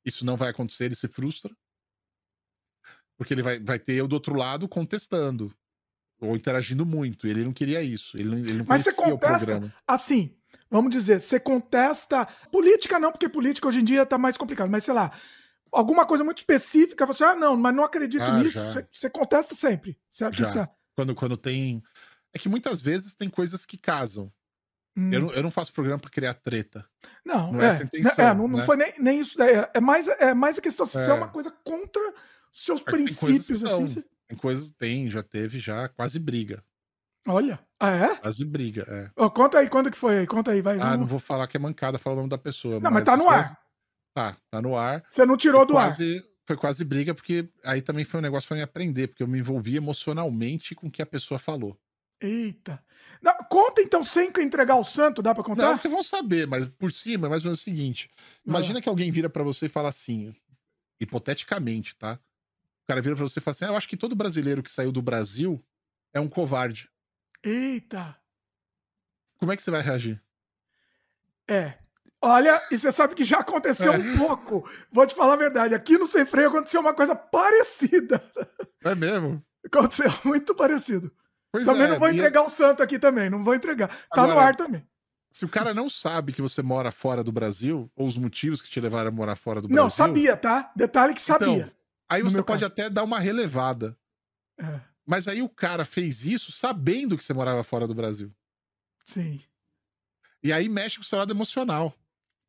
isso 0.06 0.24
não 0.24 0.38
vai 0.38 0.50
acontecer, 0.50 0.86
ele 0.86 0.96
se 0.96 1.08
frustra. 1.08 1.52
Porque 3.18 3.34
ele 3.34 3.42
vai, 3.42 3.60
vai 3.60 3.80
ter 3.80 3.94
eu 3.94 4.08
do 4.08 4.14
outro 4.14 4.36
lado 4.36 4.70
contestando. 4.70 5.52
Ou 6.22 6.36
interagindo 6.36 6.86
muito. 6.86 7.28
Ele 7.28 7.44
não 7.44 7.52
queria 7.52 7.82
isso. 7.82 8.16
Ele 8.16 8.30
não, 8.30 8.38
ele 8.38 8.54
não 8.54 8.66
Mas 8.68 8.84
você 8.84 8.94
contesta, 8.94 9.74
assim, 9.88 10.36
vamos 10.70 10.92
dizer, 10.92 11.20
você 11.20 11.40
contesta. 11.40 12.26
Política 12.52 13.00
não, 13.00 13.12
porque 13.12 13.28
política 13.28 13.68
hoje 13.68 13.80
em 13.80 13.84
dia 13.84 14.06
tá 14.06 14.18
mais 14.18 14.38
complicado. 14.38 14.70
Mas 14.70 14.84
sei 14.84 14.94
lá, 14.94 15.12
alguma 15.72 16.06
coisa 16.06 16.24
muito 16.24 16.38
específica, 16.38 17.06
você, 17.06 17.24
ah, 17.24 17.36
não, 17.36 17.58
mas 17.58 17.76
não 17.76 17.84
acredito 17.84 18.24
ah, 18.24 18.38
nisso. 18.38 18.60
Você, 18.60 18.88
você, 18.92 19.10
contesta 19.10 19.56
sempre. 19.56 19.98
Você... 20.10 20.26
Quando, 20.96 21.16
quando 21.16 21.36
tem. 21.36 21.84
É 22.36 22.40
que 22.40 22.50
muitas 22.50 22.82
vezes 22.82 23.16
tem 23.16 23.30
coisas 23.30 23.66
que 23.66 23.78
casam. 23.78 24.32
Hum. 24.98 25.12
Eu, 25.12 25.22
não, 25.22 25.32
eu 25.32 25.44
não 25.44 25.52
faço 25.52 25.74
programa 25.74 26.00
para 26.00 26.10
criar 26.10 26.34
treta. 26.34 26.86
Não, 27.24 27.54
não 27.54 27.62
é, 27.62 27.66
é 27.66 27.68
essa 27.70 27.84
a 27.84 27.86
intenção. 27.86 28.26
É, 28.26 28.34
não, 28.34 28.48
não 28.48 28.60
né? 28.60 28.66
foi 28.66 28.76
nem, 28.76 28.94
nem 29.00 29.20
isso 29.20 29.38
daí. 29.38 29.68
É 29.74 29.80
mais, 29.80 30.08
é 30.08 30.34
mais 30.34 30.58
a 30.58 30.62
questão 30.62 30.86
se 30.86 30.98
é. 30.98 31.10
é 31.10 31.14
uma 31.14 31.30
coisa 31.30 31.52
contra 31.64 32.02
seus 32.52 32.82
é, 32.82 32.84
princípios. 32.84 33.48
Tem 33.48 33.60
coisas, 33.60 33.98
assim, 33.98 34.04
tem 34.28 34.38
coisas, 34.38 34.70
tem, 34.72 35.10
já 35.10 35.24
teve, 35.24 35.60
já 35.60 35.88
quase 35.90 36.20
briga. 36.20 36.64
Olha, 37.28 37.60
ah, 37.80 37.92
é? 37.92 38.16
Quase 38.18 38.46
briga, 38.46 38.86
é. 38.88 39.12
Oh, 39.16 39.32
conta 39.32 39.58
aí, 39.58 39.68
quando 39.68 39.90
que 39.90 39.98
foi 39.98 40.20
aí? 40.20 40.28
Conta 40.28 40.52
aí, 40.52 40.62
vai. 40.62 40.80
Ah, 40.80 40.96
não 40.96 41.08
vou 41.08 41.20
falar 41.20 41.48
que 41.48 41.58
é 41.58 41.60
mancada 41.60 41.98
falar 41.98 42.16
o 42.16 42.18
nome 42.18 42.30
da 42.30 42.38
pessoa. 42.38 42.80
Não, 42.80 42.92
mas, 42.92 43.04
tá 43.04 43.18
no 43.18 43.28
ar. 43.28 43.60
Tá, 44.14 44.38
tá 44.50 44.62
no 44.62 44.78
ar. 44.78 45.04
Você 45.10 45.26
não 45.26 45.36
tirou 45.36 45.66
do 45.66 45.74
quase, 45.74 46.18
ar. 46.18 46.24
Foi 46.46 46.56
quase 46.56 46.86
briga, 46.86 47.16
porque 47.16 47.50
aí 47.64 47.82
também 47.82 48.06
foi 48.06 48.20
um 48.20 48.24
negócio 48.24 48.48
para 48.48 48.58
me 48.58 48.64
aprender, 48.64 49.08
porque 49.08 49.24
eu 49.24 49.28
me 49.28 49.40
envolvi 49.40 49.76
emocionalmente 49.76 50.76
com 50.76 50.88
o 50.88 50.92
que 50.92 51.02
a 51.02 51.06
pessoa 51.06 51.40
falou. 51.40 51.78
Eita. 52.26 52.84
Não, 53.22 53.34
conta 53.50 53.82
então 53.82 54.04
sem 54.04 54.32
entregar 54.40 54.76
o 54.76 54.84
santo, 54.84 55.22
dá 55.22 55.34
para 55.34 55.44
contar? 55.44 55.64
Não, 55.64 55.74
porque 55.74 55.88
vão 55.88 56.04
saber, 56.04 56.48
mas 56.48 56.66
por 56.66 56.92
cima, 56.92 57.28
é 57.28 57.30
mais 57.30 57.44
ou 57.44 57.48
menos 57.48 57.60
o 57.62 57.64
seguinte: 57.64 58.10
imagina 58.46 58.82
que 58.82 58.90
alguém 58.90 59.12
vira 59.12 59.30
para 59.30 59.44
você 59.44 59.68
e 59.68 59.70
fala 59.70 59.90
assim, 59.90 60.34
hipoteticamente, 61.00 61.96
tá? 61.96 62.20
O 62.84 62.88
cara 62.88 63.02
vira 63.02 63.16
para 63.16 63.24
você 63.28 63.40
e 63.40 63.42
fala 63.42 63.54
assim: 63.54 63.66
ah, 63.66 63.70
eu 63.70 63.76
acho 63.76 63.90
que 63.90 63.98
todo 63.98 64.16
brasileiro 64.16 64.64
que 64.64 64.72
saiu 64.72 64.92
do 64.92 65.02
Brasil 65.02 65.64
é 66.14 66.20
um 66.20 66.28
covarde. 66.28 66.90
Eita. 67.44 68.16
Como 69.38 69.52
é 69.52 69.56
que 69.58 69.64
você 69.64 69.72
vai 69.72 69.82
reagir? 69.82 70.22
É. 71.48 71.76
Olha, 72.22 72.60
e 72.72 72.78
você 72.78 72.92
sabe 72.92 73.14
que 73.14 73.24
já 73.24 73.40
aconteceu 73.40 73.94
É. 73.94 73.98
um 73.98 74.18
pouco. 74.18 74.68
Vou 74.92 75.06
te 75.06 75.14
falar 75.14 75.34
a 75.34 75.38
verdade. 75.38 75.76
Aqui 75.76 75.98
no 75.98 76.08
Sem 76.08 76.26
Freio 76.26 76.48
aconteceu 76.48 76.82
uma 76.82 76.94
coisa 76.94 77.16
parecida. 77.16 78.24
É 78.84 78.96
mesmo? 78.96 79.44
Aconteceu 79.64 80.12
muito 80.24 80.56
parecido. 80.56 81.12
Pois 81.56 81.66
também 81.66 81.84
é, 81.84 81.88
não 81.88 82.00
vou 82.00 82.10
e- 82.10 82.14
entregar 82.14 82.42
o 82.44 82.50
santo 82.50 82.84
aqui 82.84 83.00
também. 83.00 83.30
Não 83.30 83.42
vou 83.42 83.56
entregar. 83.56 83.88
Tá 83.88 84.24
no 84.24 84.32
Agora, 84.32 84.48
ar 84.48 84.56
também. 84.56 84.86
Se 85.32 85.46
o 85.46 85.50
cara 85.50 85.74
não 85.74 85.90
sabe 85.90 86.34
que 86.34 86.42
você 86.42 86.62
mora 86.62 86.92
fora 86.92 87.24
do 87.24 87.32
Brasil, 87.32 87.90
ou 87.96 88.08
os 88.08 88.18
motivos 88.18 88.62
que 88.62 88.70
te 88.70 88.80
levaram 88.82 89.08
a 89.08 89.12
morar 89.12 89.36
fora 89.38 89.62
do 89.62 89.68
Brasil. 89.70 89.82
Não, 89.84 89.90
sabia, 89.90 90.36
tá? 90.36 90.72
Detalhe 90.76 91.14
que 91.14 91.22
sabia. 91.22 91.48
Então, 91.58 91.72
aí 92.10 92.24
No 92.24 92.30
você 92.32 92.44
pode 92.44 92.62
caso. 92.62 92.72
até 92.72 92.90
dar 92.90 93.04
uma 93.04 93.20
relevada. 93.20 93.98
É. 94.60 94.82
Mas 95.06 95.28
aí 95.30 95.42
o 95.42 95.48
cara 95.50 95.86
fez 95.86 96.26
isso 96.26 96.52
sabendo 96.52 97.18
que 97.18 97.24
você 97.24 97.34
morava 97.34 97.64
fora 97.64 97.88
do 97.88 97.96
Brasil. 97.96 98.34
Sim. 99.06 99.42
E 100.44 100.52
aí 100.52 100.68
mexe 100.68 100.98
com 100.98 101.04
o 101.04 101.06
seu 101.06 101.20
lado 101.20 101.32
emocional. 101.34 101.94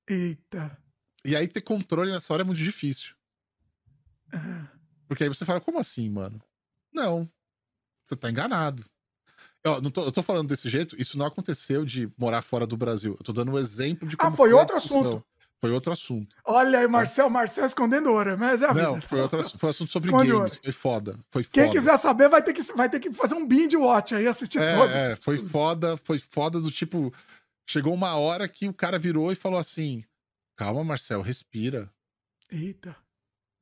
Eita. 0.09 0.77
E 1.25 1.35
aí 1.37 1.47
ter 1.47 1.61
controle 1.61 2.11
nessa 2.11 2.33
hora 2.33 2.43
é 2.43 2.45
muito 2.45 2.61
difícil. 2.61 3.15
Porque 5.09 5.23
aí 5.23 5.29
você 5.29 5.45
fala, 5.45 5.61
como 5.61 5.79
assim, 5.79 6.09
mano? 6.11 6.41
Não. 6.93 7.29
Você 8.05 8.15
tá 8.17 8.31
enganado. 8.31 8.85
Ó, 9.67 9.81
não 9.81 9.91
tô, 9.91 10.05
eu 10.05 10.13
tô 10.13 10.23
falando 10.23 10.49
desse 10.49 10.69
jeito, 10.69 11.01
isso 11.01 11.19
não 11.19 11.27
aconteceu 11.27 11.85
de 11.85 12.11
morar 12.17 12.43
fora 12.43 12.67
do 12.67 12.77
Brasil. 12.77 13.17
Eu 13.19 13.25
tô 13.25 13.33
dando 13.33 13.53
um 13.53 13.59
exemplo 13.59 14.09
de 14.09 14.17
como 14.17 14.33
Ah, 14.33 14.37
foi 14.37 14.53
outro 14.53 14.77
assunto. 14.77 15.25
Foi 15.59 15.73
outro 15.73 15.91
assunto. 15.93 16.37
Olha 16.45 16.81
aí, 16.81 16.87
Marcel, 16.87 17.31
Marcel 17.31 17.65
escondendo 17.65 18.13
ouro, 18.13 18.37
mas 18.39 18.61
é 18.61 18.67
a 18.67 18.75
Não, 18.75 18.95
vida. 18.97 19.09
foi 19.09 19.21
outro 19.21 19.41
assunto. 19.41 19.59
Foi 19.59 19.71
assunto 19.71 19.91
sobre 19.91 20.11
Esconde 20.11 20.31
games. 20.31 20.53
ouro. 20.53 20.61
Foi 20.63 20.73
foda. 20.73 21.19
Foi 21.31 21.45
Quem 21.45 21.65
foda. 21.65 21.77
quiser 21.77 21.97
saber 21.97 22.29
vai 22.29 22.43
ter 22.43 22.53
que, 22.53 22.63
vai 22.75 22.89
ter 22.91 23.01
que 23.01 23.13
fazer 23.13 23.35
um 23.35 23.47
binge 23.47 23.77
watch 23.77 24.15
aí, 24.15 24.29
assistir 24.29 24.59
todos. 24.59 24.95
É, 24.95 25.13
é, 25.13 25.17
foi 25.17 25.39
foda, 25.39 25.97
foi 25.97 26.19
foda 26.19 26.61
do 26.61 26.71
tipo. 26.71 27.13
Chegou 27.67 27.95
uma 27.95 28.15
hora 28.17 28.47
que 28.47 28.69
o 28.69 28.75
cara 28.75 28.99
virou 28.99 29.33
e 29.33 29.35
falou 29.35 29.59
assim: 29.59 30.05
Calma, 30.57 30.85
Marcel, 30.85 31.23
respira. 31.23 31.91
Eita. 32.53 32.95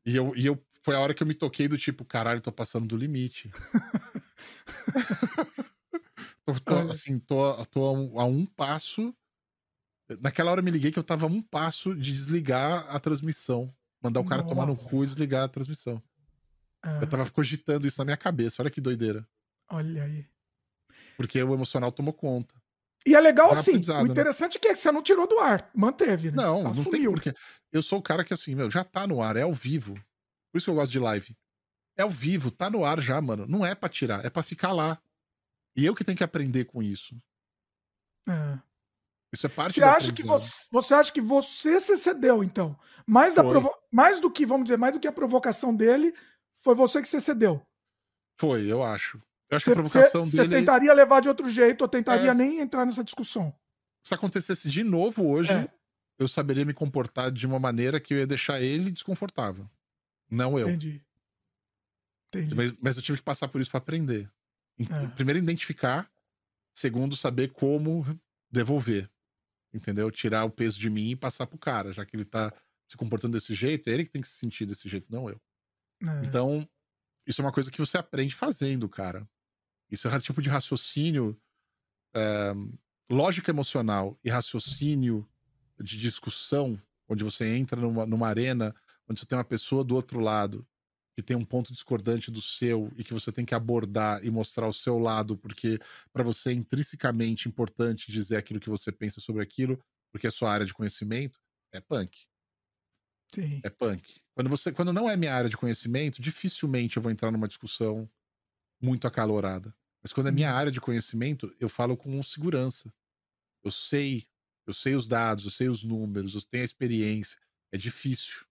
E 0.05 0.17
eu, 0.17 0.35
e 0.37 0.45
eu 0.45 0.61
foi 0.83 0.97
a 0.97 1.01
hora 1.01 1.15
que 1.15 1.23
eu 1.23 1.27
me 1.27 1.33
toquei 1.33 1.69
do 1.69 1.79
tipo, 1.79 2.05
caralho, 2.05 2.41
tô 2.41 2.51
passando 2.53 2.87
do 2.87 2.97
limite. 2.97 3.51
tô, 6.45 6.61
tô, 6.61 6.75
assim, 6.91 7.19
tô, 7.19 7.65
tô 7.67 7.85
a, 7.85 7.93
um, 7.93 8.21
a 8.21 8.25
um 8.25 8.47
passo. 8.47 9.15
Naquela 10.21 10.51
hora 10.51 10.61
eu 10.61 10.65
me 10.65 10.71
liguei 10.71 10.91
que 10.93 10.99
eu 10.99 11.05
tava 11.05 11.27
a 11.27 11.29
um 11.29 11.41
passo 11.41 11.95
de 11.95 12.13
desligar 12.13 12.87
a 12.89 13.01
transmissão. 13.01 13.75
Mandar 14.03 14.21
o 14.21 14.25
cara 14.25 14.43
tomar 14.43 14.67
no 14.67 14.77
cu 14.77 15.03
e 15.03 15.07
desligar 15.07 15.45
a 15.45 15.49
transmissão. 15.49 16.03
Ah, 16.83 16.99
Eu 17.01 17.09
tava 17.09 17.29
cogitando 17.31 17.87
isso 17.87 17.99
na 17.99 18.05
minha 18.05 18.17
cabeça. 18.17 18.61
Olha 18.61 18.71
que 18.71 18.81
doideira. 18.81 19.27
olha 19.71 20.05
aí. 20.05 20.27
Porque 21.17 21.43
o 21.43 21.55
emocional 21.55 21.91
tomou 21.91 22.13
conta. 22.13 22.55
E 23.07 23.15
é 23.15 23.21
legal 23.21 23.51
assim. 23.53 23.77
O 23.77 24.05
né? 24.05 24.11
interessante 24.11 24.57
é 24.57 24.61
que 24.61 24.75
você 24.75 24.93
não 24.93 25.03
tirou 25.03 25.27
do 25.27 25.39
ar, 25.39 25.71
manteve, 25.75 26.31
né? 26.31 26.43
Não, 26.43 26.65
não 26.65 26.73
tem 26.73 26.83
Assumiu. 26.83 27.13
porquê. 27.13 27.35
Eu 27.73 27.83
sou 27.83 27.99
o 27.99 28.03
cara 28.03 28.25
que 28.25 28.33
assim, 28.33 28.55
meu, 28.55 28.71
já 28.71 28.85
tá 28.85 29.07
no 29.07 29.21
ar, 29.21 29.37
é 29.37 29.43
ao 29.43 29.53
vivo. 29.53 29.95
Por 30.51 30.59
isso 30.59 30.67
que 30.67 30.71
eu 30.71 30.75
gosto 30.75 30.93
de 30.93 30.99
live. 30.99 31.37
É 31.97 32.03
ao 32.03 32.11
vivo, 32.11 32.51
tá 32.51 32.71
no 32.71 32.85
ar 32.85 33.01
já, 33.01 33.21
mano. 33.21 33.47
Não 33.47 33.65
é 33.65 33.75
pra 33.75 33.89
tirar, 33.89 34.25
é 34.25 34.31
pra 34.31 34.43
ficar 34.43 34.73
lá. 34.73 34.99
E 35.77 35.85
eu 35.85 35.95
que 35.95 36.05
tenho 36.05 36.17
que 36.17 36.25
aprender 36.25 36.65
com 36.65 36.83
isso. 36.83 37.17
É. 38.29 38.59
Isso 39.33 39.47
é 39.47 39.49
parte 39.49 39.75
Você 39.75 39.83
acha 39.83 40.13
que 40.13 40.23
você, 40.23 40.69
você 40.71 40.95
acha 40.95 41.13
que 41.13 41.21
você 41.21 41.81
se 41.81 41.97
cedeu, 41.97 42.45
então? 42.45 42.79
Mais, 43.07 43.35
da 43.35 43.43
provo- 43.43 43.75
mais 43.91 44.21
do 44.21 44.31
que, 44.31 44.47
vamos 44.47 44.65
dizer, 44.65 44.77
mais 44.79 44.93
do 44.95 45.01
que 45.01 45.09
a 45.09 45.13
provocação 45.13 45.75
dele, 45.75 46.13
foi 46.55 46.75
você 46.75 47.03
que 47.03 47.09
se 47.09 47.21
cedeu. 47.21 47.61
Foi, 48.41 48.65
eu 48.71 48.83
acho. 48.85 49.21
Eu 49.51 49.57
acho 49.57 49.65
Você, 49.65 49.71
que 49.73 49.79
a 49.79 49.83
provocação 49.83 50.23
você- 50.23 50.37
dele. 50.37 50.49
você 50.49 50.57
tentaria 50.61 50.93
levar 50.95 51.21
de 51.21 51.29
outro 51.29 51.51
jeito, 51.51 51.83
ou 51.83 51.89
tentaria 51.89 52.31
É. 52.31 52.35
nem 52.35 52.61
entrar 52.61 52.85
nessa 52.87 53.03
discussão. 53.05 53.55
Se 54.05 54.15
acontecesse 54.15 54.69
de 54.71 54.85
novo 54.85 55.27
hoje, 55.29 55.53
É. 55.53 55.69
eu 56.19 56.29
saberia 56.29 56.65
me 56.65 56.73
comportar 56.75 57.31
de 57.33 57.47
uma 57.47 57.59
maneira 57.59 57.99
que 58.01 58.15
eu 58.15 58.19
ia 58.19 58.27
deixar 58.27 58.61
ele 58.61 58.91
desconfortável. 58.93 59.69
Não 60.31 60.59
eu. 60.59 60.69
Entendi. 60.69 61.05
Entendi. 62.29 62.55
Mas, 62.55 62.73
mas 62.81 62.97
eu 62.97 63.03
tive 63.03 63.19
que 63.19 63.25
passar 63.25 63.49
por 63.49 63.61
isso 63.61 63.71
pra 63.71 63.79
aprender. 63.79 64.31
É. 64.79 65.07
Primeiro, 65.15 65.39
identificar. 65.39 66.11
Segundo, 66.73 67.17
saber 67.17 67.53
como 67.53 68.05
devolver. 68.51 69.11
Entendeu? 69.73 70.11
Tirar 70.11 70.45
o 70.45 70.51
peso 70.51 70.79
de 70.79 70.91
mim 70.91 71.11
e 71.11 71.17
passar 71.17 71.47
pro 71.47 71.59
cara, 71.59 71.93
já 71.93 72.05
que 72.05 72.17
ele 72.17 72.25
tá 72.25 72.53
se 72.89 72.97
comportando 72.97 73.35
desse 73.35 73.55
jeito, 73.55 73.89
é 73.89 73.93
ele 73.93 74.05
que 74.05 74.11
tem 74.11 74.23
que 74.23 74.29
se 74.29 74.39
sentir 74.39 74.67
desse 74.67 74.89
jeito, 74.89 75.11
não 75.11 75.29
eu. 75.29 75.41
É. 76.03 76.27
Então, 76.27 76.69
isso 77.27 77.41
é 77.41 77.45
uma 77.45 77.53
coisa 77.53 77.71
que 77.71 77.79
você 77.79 77.97
aprende 77.97 78.35
fazendo, 78.35 78.89
cara. 78.89 79.29
Isso 79.91 80.07
é 80.07 80.15
um 80.15 80.21
tipo 80.21 80.43
de 80.43 80.49
raciocínio, 80.49 81.41
é, 82.15 82.53
lógica 83.11 83.51
emocional 83.51 84.19
e 84.23 84.31
raciocínio 84.31 85.29
de 85.81 85.97
discussão, 85.97 86.81
onde 87.09 87.25
você 87.25 87.57
entra 87.57 87.81
numa, 87.81 88.07
numa 88.07 88.29
arena, 88.29 88.75
onde 89.09 89.21
você 89.21 89.27
tem 89.27 89.37
uma 89.37 89.45
pessoa 89.45 89.85
do 89.85 89.95
outro 89.95 90.21
lado 90.21 90.67
que 91.15 91.23
tem 91.23 91.37
um 91.37 91.45
ponto 91.45 91.73
discordante 91.73 92.31
do 92.31 92.43
seu 92.43 92.93
e 92.97 93.05
que 93.05 93.15
você 93.15 93.31
tem 93.31 93.45
que 93.45 93.55
abordar 93.55 94.25
e 94.25 94.31
mostrar 94.31 94.67
o 94.67 94.73
seu 94.73 94.99
lado, 94.99 95.37
porque 95.37 95.79
para 96.13 96.25
você 96.25 96.51
é 96.51 96.53
intrinsecamente 96.53 97.49
importante 97.49 98.11
dizer 98.11 98.37
aquilo 98.37 98.59
que 98.59 98.69
você 98.69 98.91
pensa 98.91 99.21
sobre 99.21 99.43
aquilo, 99.43 99.81
porque 100.13 100.27
é 100.27 100.31
sua 100.31 100.53
área 100.53 100.67
de 100.67 100.75
conhecimento, 100.75 101.39
é 101.73 101.81
punk. 101.81 102.27
Sim. 103.33 103.61
É 103.65 103.71
punk. 103.71 104.21
Quando, 104.35 104.51
você, 104.51 104.73
quando 104.73 104.93
não 104.93 105.09
é 105.09 105.17
minha 105.17 105.35
área 105.35 105.51
de 105.51 105.57
conhecimento, 105.57 106.21
dificilmente 106.21 106.97
eu 106.97 107.03
vou 107.03 107.13
entrar 107.13 107.31
numa 107.31 107.49
discussão 107.49 108.11
muito 108.81 109.07
acalorada. 109.07 109.75
Mas 110.03 110.13
quando 110.13 110.29
é 110.29 110.33
minha 110.33 110.53
área 110.53 110.71
de 110.71 110.81
conhecimento, 110.81 111.55
eu 111.59 111.69
falo 111.69 111.97
com 111.97 112.23
segurança. 112.23 112.93
Eu 113.65 113.71
sei, 113.71 114.27
eu 114.67 114.75
sei 114.75 114.95
os 114.95 115.09
dados, 115.09 115.45
eu 115.45 115.51
sei 115.51 115.69
os 115.69 115.83
números, 115.83 116.35
eu 116.35 116.43
tenho 116.43 116.63
a 116.63 116.67
experiência. 116.67 117.41
É 117.73 117.79
difícil. 117.79 118.45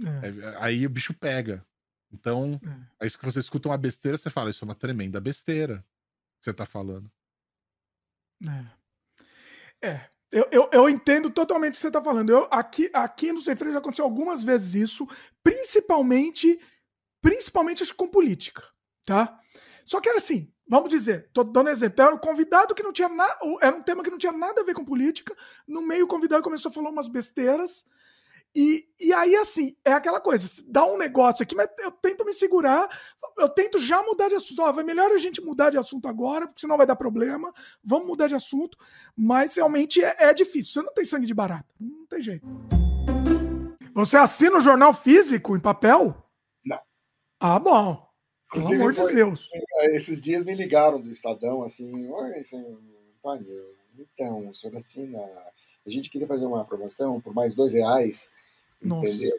É. 0.00 0.28
É, 0.28 0.56
aí 0.62 0.86
o 0.86 0.90
bicho 0.90 1.14
pega. 1.14 1.66
Então, 2.12 2.60
aí 3.00 3.08
se 3.08 3.18
você 3.20 3.38
escuta 3.38 3.68
uma 3.68 3.78
besteira, 3.78 4.16
você 4.16 4.30
fala, 4.30 4.50
isso 4.50 4.64
é 4.64 4.66
uma 4.66 4.74
tremenda 4.74 5.20
besteira 5.20 5.84
que 6.38 6.44
você 6.44 6.54
tá 6.54 6.64
falando. 6.64 7.10
É. 9.82 9.88
É. 9.88 10.10
Eu, 10.30 10.46
eu, 10.50 10.68
eu 10.72 10.88
entendo 10.88 11.30
totalmente 11.30 11.74
o 11.74 11.76
que 11.76 11.80
você 11.80 11.86
está 11.86 12.02
falando. 12.02 12.30
Eu, 12.30 12.48
aqui, 12.50 12.90
aqui 12.92 13.32
no 13.32 13.40
Sem 13.40 13.56
Freio 13.56 13.72
já 13.72 13.78
aconteceu 13.78 14.04
algumas 14.04 14.42
vezes 14.42 14.74
isso, 14.74 15.08
principalmente, 15.42 16.60
principalmente 17.22 17.82
acho 17.82 17.92
que 17.92 17.98
com 17.98 18.08
política, 18.08 18.62
tá? 19.06 19.40
Só 19.86 20.00
que 20.02 20.08
era 20.08 20.18
assim, 20.18 20.52
vamos 20.68 20.90
dizer, 20.90 21.30
tô 21.32 21.42
dando 21.42 21.70
exemplo, 21.70 22.02
era 22.02 22.14
um 22.14 22.18
convidado 22.18 22.74
que 22.74 22.82
não 22.82 22.92
tinha 22.92 23.08
nada, 23.08 23.38
era 23.62 23.74
um 23.74 23.82
tema 23.82 24.02
que 24.02 24.10
não 24.10 24.18
tinha 24.18 24.32
nada 24.32 24.60
a 24.60 24.64
ver 24.64 24.74
com 24.74 24.84
política, 24.84 25.34
no 25.66 25.80
meio 25.80 26.04
o 26.04 26.08
convidado 26.08 26.42
começou 26.42 26.68
a 26.70 26.74
falar 26.74 26.90
umas 26.90 27.08
besteiras, 27.08 27.86
e, 28.54 28.88
e 28.98 29.12
aí, 29.12 29.36
assim, 29.36 29.76
é 29.84 29.92
aquela 29.92 30.20
coisa, 30.20 30.48
dá 30.66 30.84
um 30.84 30.98
negócio 30.98 31.42
aqui, 31.42 31.54
mas 31.54 31.68
eu 31.78 31.90
tento 31.92 32.24
me 32.24 32.32
segurar, 32.32 32.88
eu 33.38 33.48
tento 33.48 33.78
já 33.78 34.02
mudar 34.02 34.28
de 34.28 34.34
assunto. 34.34 34.62
Ó, 34.62 34.72
vai 34.72 34.82
melhor 34.82 35.12
a 35.12 35.18
gente 35.18 35.40
mudar 35.40 35.70
de 35.70 35.78
assunto 35.78 36.08
agora, 36.08 36.46
porque 36.46 36.60
senão 36.60 36.76
vai 36.76 36.86
dar 36.86 36.96
problema. 36.96 37.52
Vamos 37.84 38.08
mudar 38.08 38.26
de 38.26 38.34
assunto. 38.34 38.76
Mas 39.16 39.54
realmente 39.56 40.02
é, 40.02 40.16
é 40.18 40.34
difícil. 40.34 40.72
Você 40.72 40.82
não 40.82 40.92
tem 40.92 41.04
sangue 41.04 41.26
de 41.26 41.34
barata. 41.34 41.72
Não 41.78 42.06
tem 42.06 42.20
jeito. 42.20 42.46
Você 43.94 44.16
assina 44.16 44.58
o 44.58 44.60
jornal 44.60 44.92
físico 44.92 45.56
em 45.56 45.60
papel? 45.60 46.14
Não. 46.64 46.80
Ah, 47.38 47.58
bom. 47.58 48.08
Pelo 48.50 48.62
Inclusive, 48.62 48.74
amor 48.80 48.92
de 48.92 49.00
foi- 49.02 49.14
Deus. 49.14 49.48
Esses 49.92 50.20
dias 50.20 50.44
me 50.44 50.54
ligaram 50.54 51.00
do 51.00 51.10
Estadão, 51.10 51.62
assim, 51.62 52.08
oi, 52.10 52.42
senhor 52.42 52.78
Antônio, 53.18 53.74
então, 53.98 54.48
o 54.48 54.54
senhor 54.54 54.76
assina, 54.76 55.18
a 55.18 55.90
gente 55.90 56.08
queria 56.08 56.26
fazer 56.26 56.46
uma 56.46 56.64
promoção 56.64 57.20
por 57.20 57.34
mais 57.34 57.54
dois 57.54 57.74
reais, 57.74 58.32
Nossa. 58.82 59.08
entendeu? 59.08 59.32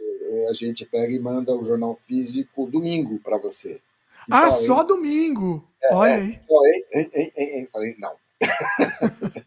A 0.49 0.53
gente 0.53 0.85
pega 0.85 1.11
e 1.13 1.19
manda 1.19 1.55
o 1.55 1.65
jornal 1.65 1.95
físico 2.07 2.67
domingo 2.67 3.19
para 3.19 3.37
você. 3.37 3.81
Ah, 4.29 4.45
Então, 4.47 4.51
só 4.51 4.81
hein? 4.81 4.87
domingo. 4.87 5.67
É, 5.81 5.93
Olha 5.93 6.11
é, 6.11 6.15
aí. 6.15 6.39
então. 6.43 7.69
Falei, 7.71 7.95
não. 7.99 8.13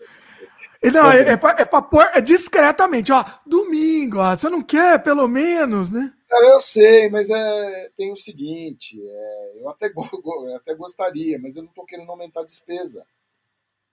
Não, 0.93 1.13
é, 1.13 1.21
é, 1.21 1.37
pra, 1.37 1.55
é 1.57 1.65
pôr 1.65 2.05
é 2.13 2.21
discretamente, 2.21 3.13
ó. 3.13 3.25
Domingo, 3.47 4.19
ó. 4.19 4.37
Você 4.37 4.49
não 4.51 4.61
quer, 4.63 5.01
pelo 5.01 5.29
menos, 5.29 5.93
né? 5.93 6.13
Eu 6.29 6.61
sei, 6.61 7.09
mas 7.09 7.31
é, 7.31 7.91
tem 7.97 8.11
o 8.11 8.17
seguinte, 8.17 9.01
é, 9.01 9.53
eu, 9.61 9.69
até, 9.69 9.89
go- 9.91 10.09
até 10.57 10.75
gostaria, 10.75 11.39
mas 11.39 11.55
eu 11.57 11.63
não 11.63 11.69
estou 11.69 11.85
querendo 11.85 12.11
aumentar 12.11 12.41
a 12.41 12.45
despesa. 12.45 13.07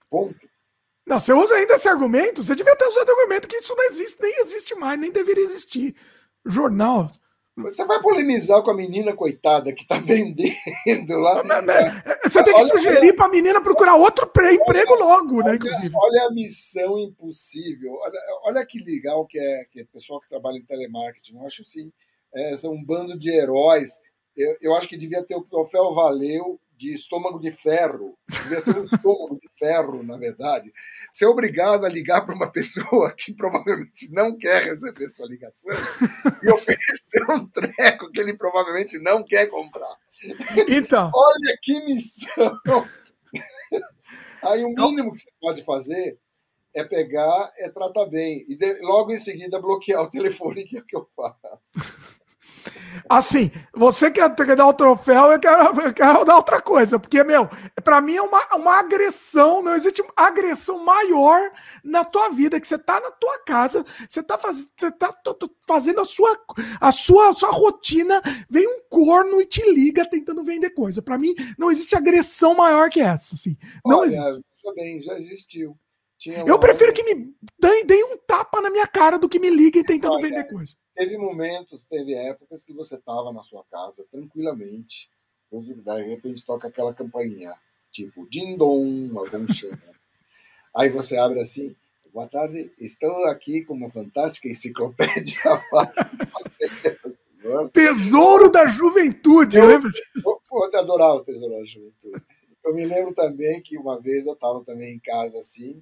Ponto. 0.09 0.35
Não, 1.09 1.19
você 1.19 1.33
usa 1.33 1.55
ainda 1.55 1.73
esse 1.73 1.89
argumento? 1.89 2.43
Você 2.43 2.53
devia 2.55 2.75
ter 2.75 2.85
usado 2.85 3.09
o 3.09 3.11
argumento 3.13 3.47
que 3.47 3.55
isso 3.57 3.75
não 3.75 3.83
existe, 3.85 4.21
nem 4.21 4.41
existe 4.41 4.75
mais, 4.75 4.99
nem 4.99 5.11
deveria 5.11 5.43
existir. 5.43 5.95
Jornal. 6.45 7.07
Você 7.57 7.83
vai 7.83 7.99
polemizar 7.99 8.61
com 8.61 8.69
a 8.69 8.75
menina 8.75 9.13
coitada 9.13 9.73
que 9.73 9.81
está 9.81 9.97
vendendo 9.99 11.17
lá. 11.17 11.41
Você 12.23 12.43
tem 12.43 12.53
que 12.53 12.67
sugerir 12.67 13.13
para 13.13 13.25
a 13.25 13.29
menina 13.29 13.59
procurar 13.59 13.95
outro 13.95 14.27
pre- 14.27 14.53
emprego 14.53 14.93
logo, 14.93 15.39
né? 15.39 15.47
Olha, 15.49 15.55
Inclusive. 15.55 15.95
olha 15.95 16.27
a 16.27 16.31
missão 16.31 16.99
impossível. 16.99 17.91
Olha, 17.93 18.19
olha 18.43 18.65
que 18.65 18.79
legal 18.79 19.25
que 19.25 19.39
é, 19.39 19.65
que 19.71 19.81
é 19.81 19.85
pessoal 19.85 20.21
que 20.21 20.29
trabalha 20.29 20.57
em 20.57 20.63
telemarketing. 20.65 21.37
Eu 21.37 21.45
acho 21.47 21.63
assim, 21.63 21.91
é, 22.35 22.55
são 22.55 22.71
um 22.71 22.85
bando 22.85 23.17
de 23.17 23.29
heróis. 23.31 23.89
Eu, 24.37 24.55
eu 24.61 24.75
acho 24.75 24.87
que 24.87 24.95
devia 24.95 25.23
ter 25.23 25.35
o 25.35 25.41
troféu 25.43 25.93
Valeu 25.93 26.59
de 26.79 26.93
estômago 26.93 27.37
de 27.39 27.51
ferro. 27.51 28.17
Devia 28.29 28.61
ser 28.61 28.77
um 28.77 28.83
estômago 28.83 29.37
de 29.37 29.49
ferro, 29.59 30.01
na 30.01 30.17
verdade. 30.17 30.71
Ser 31.11 31.25
obrigado 31.25 31.85
a 31.85 31.89
ligar 31.89 32.25
para 32.25 32.33
uma 32.33 32.49
pessoa 32.49 33.11
que 33.17 33.33
provavelmente 33.33 34.09
não 34.13 34.37
quer 34.37 34.63
receber 34.63 35.09
sua 35.09 35.27
ligação 35.27 35.73
e 36.41 36.49
oferecer 36.49 37.29
um 37.29 37.45
treco 37.45 38.09
que 38.11 38.19
ele 38.21 38.33
provavelmente 38.33 38.97
não 38.97 39.21
quer 39.23 39.47
comprar. 39.47 39.93
Então. 40.69 41.11
Olha 41.13 41.57
que 41.61 41.83
missão! 41.83 42.57
Aí 44.41 44.63
o 44.63 44.69
mínimo 44.69 45.11
que 45.11 45.19
você 45.19 45.29
pode 45.41 45.63
fazer 45.65 46.17
é 46.73 46.83
pegar, 46.85 47.51
é 47.57 47.69
tratar 47.69 48.05
bem. 48.05 48.45
E 48.47 48.55
de- 48.55 48.79
logo 48.81 49.11
em 49.11 49.17
seguida 49.17 49.59
bloquear 49.59 50.01
o 50.01 50.09
telefone, 50.09 50.63
que 50.63 50.77
é 50.77 50.79
o 50.79 50.85
que 50.85 50.95
eu 50.95 51.09
faço. 51.13 51.99
Assim, 53.07 53.51
você 53.73 54.11
quer, 54.11 54.33
quer 54.35 54.55
dar 54.55 54.67
o 54.67 54.73
troféu, 54.73 55.31
eu 55.31 55.39
quero, 55.39 55.81
eu 55.81 55.93
quero 55.93 56.25
dar 56.25 56.35
outra 56.35 56.61
coisa. 56.61 56.99
Porque, 56.99 57.23
meu, 57.23 57.49
pra 57.83 58.01
mim 58.01 58.15
é 58.15 58.21
uma, 58.21 58.39
uma 58.55 58.79
agressão. 58.79 59.61
Não 59.61 59.75
existe 59.75 60.03
agressão 60.15 60.83
maior 60.83 61.51
na 61.83 62.03
tua 62.03 62.29
vida. 62.29 62.59
Que 62.59 62.67
você 62.67 62.77
tá 62.77 62.99
na 62.99 63.11
tua 63.11 63.39
casa, 63.39 63.85
você 64.07 64.21
tá, 64.21 64.37
faz, 64.37 64.71
você 64.77 64.91
tá 64.91 65.13
fazendo 65.67 66.01
a 66.01 66.05
sua, 66.05 66.37
a 66.79 66.91
sua, 66.91 67.33
sua 67.33 67.51
rotina, 67.51 68.21
vem 68.49 68.67
um 68.67 68.81
corno 68.89 69.41
e 69.41 69.45
te 69.45 69.61
liga 69.71 70.07
tentando 70.07 70.43
vender 70.43 70.71
coisa. 70.71 71.01
Pra 71.01 71.17
mim, 71.17 71.33
não 71.57 71.71
existe 71.71 71.95
agressão 71.95 72.55
maior 72.55 72.89
que 72.89 73.01
essa. 73.01 73.35
Assim. 73.35 73.57
Não 73.85 74.03
existe. 74.03 74.21
Olha, 74.21 74.33
veja 74.33 74.75
bem, 74.75 75.01
já 75.01 75.17
existiu. 75.17 75.77
Eu 76.45 76.59
prefiro 76.59 76.91
que 76.91 77.01
me 77.03 77.33
deem, 77.57 77.85
deem 77.85 78.03
um 78.13 78.17
tapa 78.17 78.59
na 78.59 78.69
minha 78.69 78.85
cara 78.85 79.17
do 79.17 79.29
que 79.29 79.39
me 79.39 79.49
liguem 79.49 79.83
tentando 79.83 80.19
vender 80.19 80.43
coisa. 80.49 80.75
Teve 80.99 81.17
momentos, 81.17 81.85
teve 81.85 82.13
épocas 82.13 82.61
que 82.61 82.73
você 82.73 82.95
estava 82.95 83.31
na 83.31 83.41
sua 83.41 83.63
casa 83.71 84.05
tranquilamente, 84.11 85.09
de 85.49 86.03
repente 86.03 86.45
toca 86.45 86.67
aquela 86.67 86.93
campainha, 86.93 87.53
tipo 87.89 88.27
Dindom, 88.29 89.17
algum 89.17 89.47
chama. 89.47 89.79
Aí 90.75 90.89
você 90.89 91.15
abre 91.17 91.39
assim, 91.39 91.73
boa 92.13 92.27
tarde, 92.27 92.69
estou 92.77 93.23
aqui 93.27 93.63
com 93.63 93.75
uma 93.75 93.89
fantástica 93.89 94.49
enciclopédia. 94.49 95.39
Tesouro 97.71 98.51
da 98.51 98.67
juventude, 98.67 99.57
Eu- 99.57 99.67
lembra? 99.67 99.89
Pô, 100.21 100.41
eu 100.51 100.79
adorava 100.79 101.13
o 101.13 101.23
Tesouro 101.23 101.57
da 101.59 101.63
Juventude. 101.63 102.21
Eu 102.65 102.75
me 102.75 102.85
lembro 102.85 103.15
também 103.15 103.61
que 103.61 103.77
uma 103.77 104.01
vez 104.01 104.25
eu 104.25 104.33
estava 104.33 104.61
também 104.65 104.95
em 104.95 104.99
casa 104.99 105.39
assim, 105.39 105.81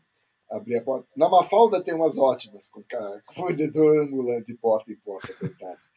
abri 0.50 0.78
a 0.78 0.82
porta. 0.82 1.08
Na 1.16 1.28
Mafalda 1.30 1.82
tem 1.84 1.94
umas 1.94 2.18
ótimas, 2.18 2.68
com, 2.70 2.82
ca- 2.84 3.22
com 3.26 3.48
vendedor 3.48 4.00
ambulante 4.02 4.48
de 4.48 4.56
porta 4.56 4.92
em 4.92 4.96
porta, 4.98 5.34
coitados. 5.34 5.90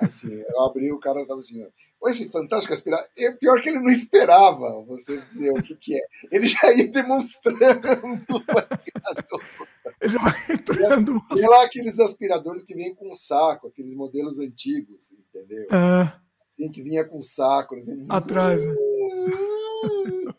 Assim, 0.00 0.32
eu 0.32 0.60
abri 0.62 0.90
o 0.92 0.98
cara 0.98 1.20
estava 1.22 1.38
assim, 1.40 1.64
"Ô, 2.00 2.08
esse 2.08 2.28
fantástico 2.30 2.72
aspirador. 2.74 3.06
E 3.16 3.30
pior 3.32 3.60
que 3.62 3.68
ele 3.68 3.78
não 3.78 3.90
esperava 3.90 4.82
você 4.82 5.16
dizer 5.20 5.50
o 5.52 5.62
que, 5.62 5.76
que 5.76 5.94
é. 5.96 6.02
Ele 6.32 6.46
já 6.46 6.72
ia 6.74 6.88
demonstrando 6.88 7.58
o 7.58 8.36
aspirador. 8.36 9.42
Ele 10.00 10.12
já 10.12 10.18
vai 10.18 10.32
entrando. 10.50 11.22
E 11.36 11.40
lá 11.46 11.64
aqueles 11.64 11.98
aspiradores 12.00 12.62
que 12.64 12.74
vêm 12.74 12.94
com 12.94 13.12
saco, 13.14 13.68
aqueles 13.68 13.94
modelos 13.94 14.38
antigos, 14.40 15.12
entendeu? 15.12 15.66
Ah, 15.70 16.20
Assim, 16.48 16.70
que 16.72 16.82
vinha 16.82 17.04
com 17.04 17.20
saco. 17.20 17.76
Assim, 17.76 18.04
atrás. 18.08 18.64
né? 18.64 18.74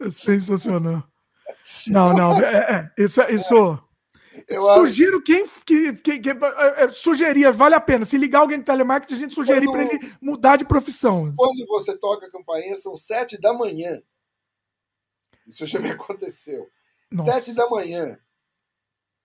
É 0.00 0.10
sensacional. 0.10 1.04
Não, 1.86 2.12
não. 2.12 2.38
É, 2.40 2.90
é, 2.96 3.02
isso, 3.02 3.20
isso. 3.30 3.78
Eu 4.48 4.68
acho- 4.68 4.80
Sugiro 4.80 5.22
quem, 5.22 5.44
que, 5.64 5.92
que, 5.94 6.18
que- 6.18 6.30
é, 6.30 6.84
é, 6.84 6.88
sugerir, 6.88 7.50
vale 7.52 7.74
a 7.74 7.80
pena. 7.80 8.04
Se 8.04 8.18
ligar 8.18 8.40
alguém 8.40 8.58
de 8.58 8.64
telemarketing, 8.64 9.14
a 9.14 9.18
gente 9.18 9.34
sugerir 9.34 9.70
para 9.70 9.82
ele 9.84 9.98
mudar 10.20 10.56
de 10.56 10.64
profissão. 10.64 11.32
Quando 11.36 11.66
você 11.66 11.96
toca 11.96 12.26
a 12.26 12.30
campainha, 12.30 12.76
são 12.76 12.96
sete 12.96 13.40
da 13.40 13.52
manhã. 13.52 14.02
Isso 15.46 15.64
já 15.66 15.78
me 15.78 15.90
aconteceu. 15.90 16.68
Nossa. 17.10 17.32
Sete 17.32 17.54
da 17.54 17.68
manhã. 17.68 18.18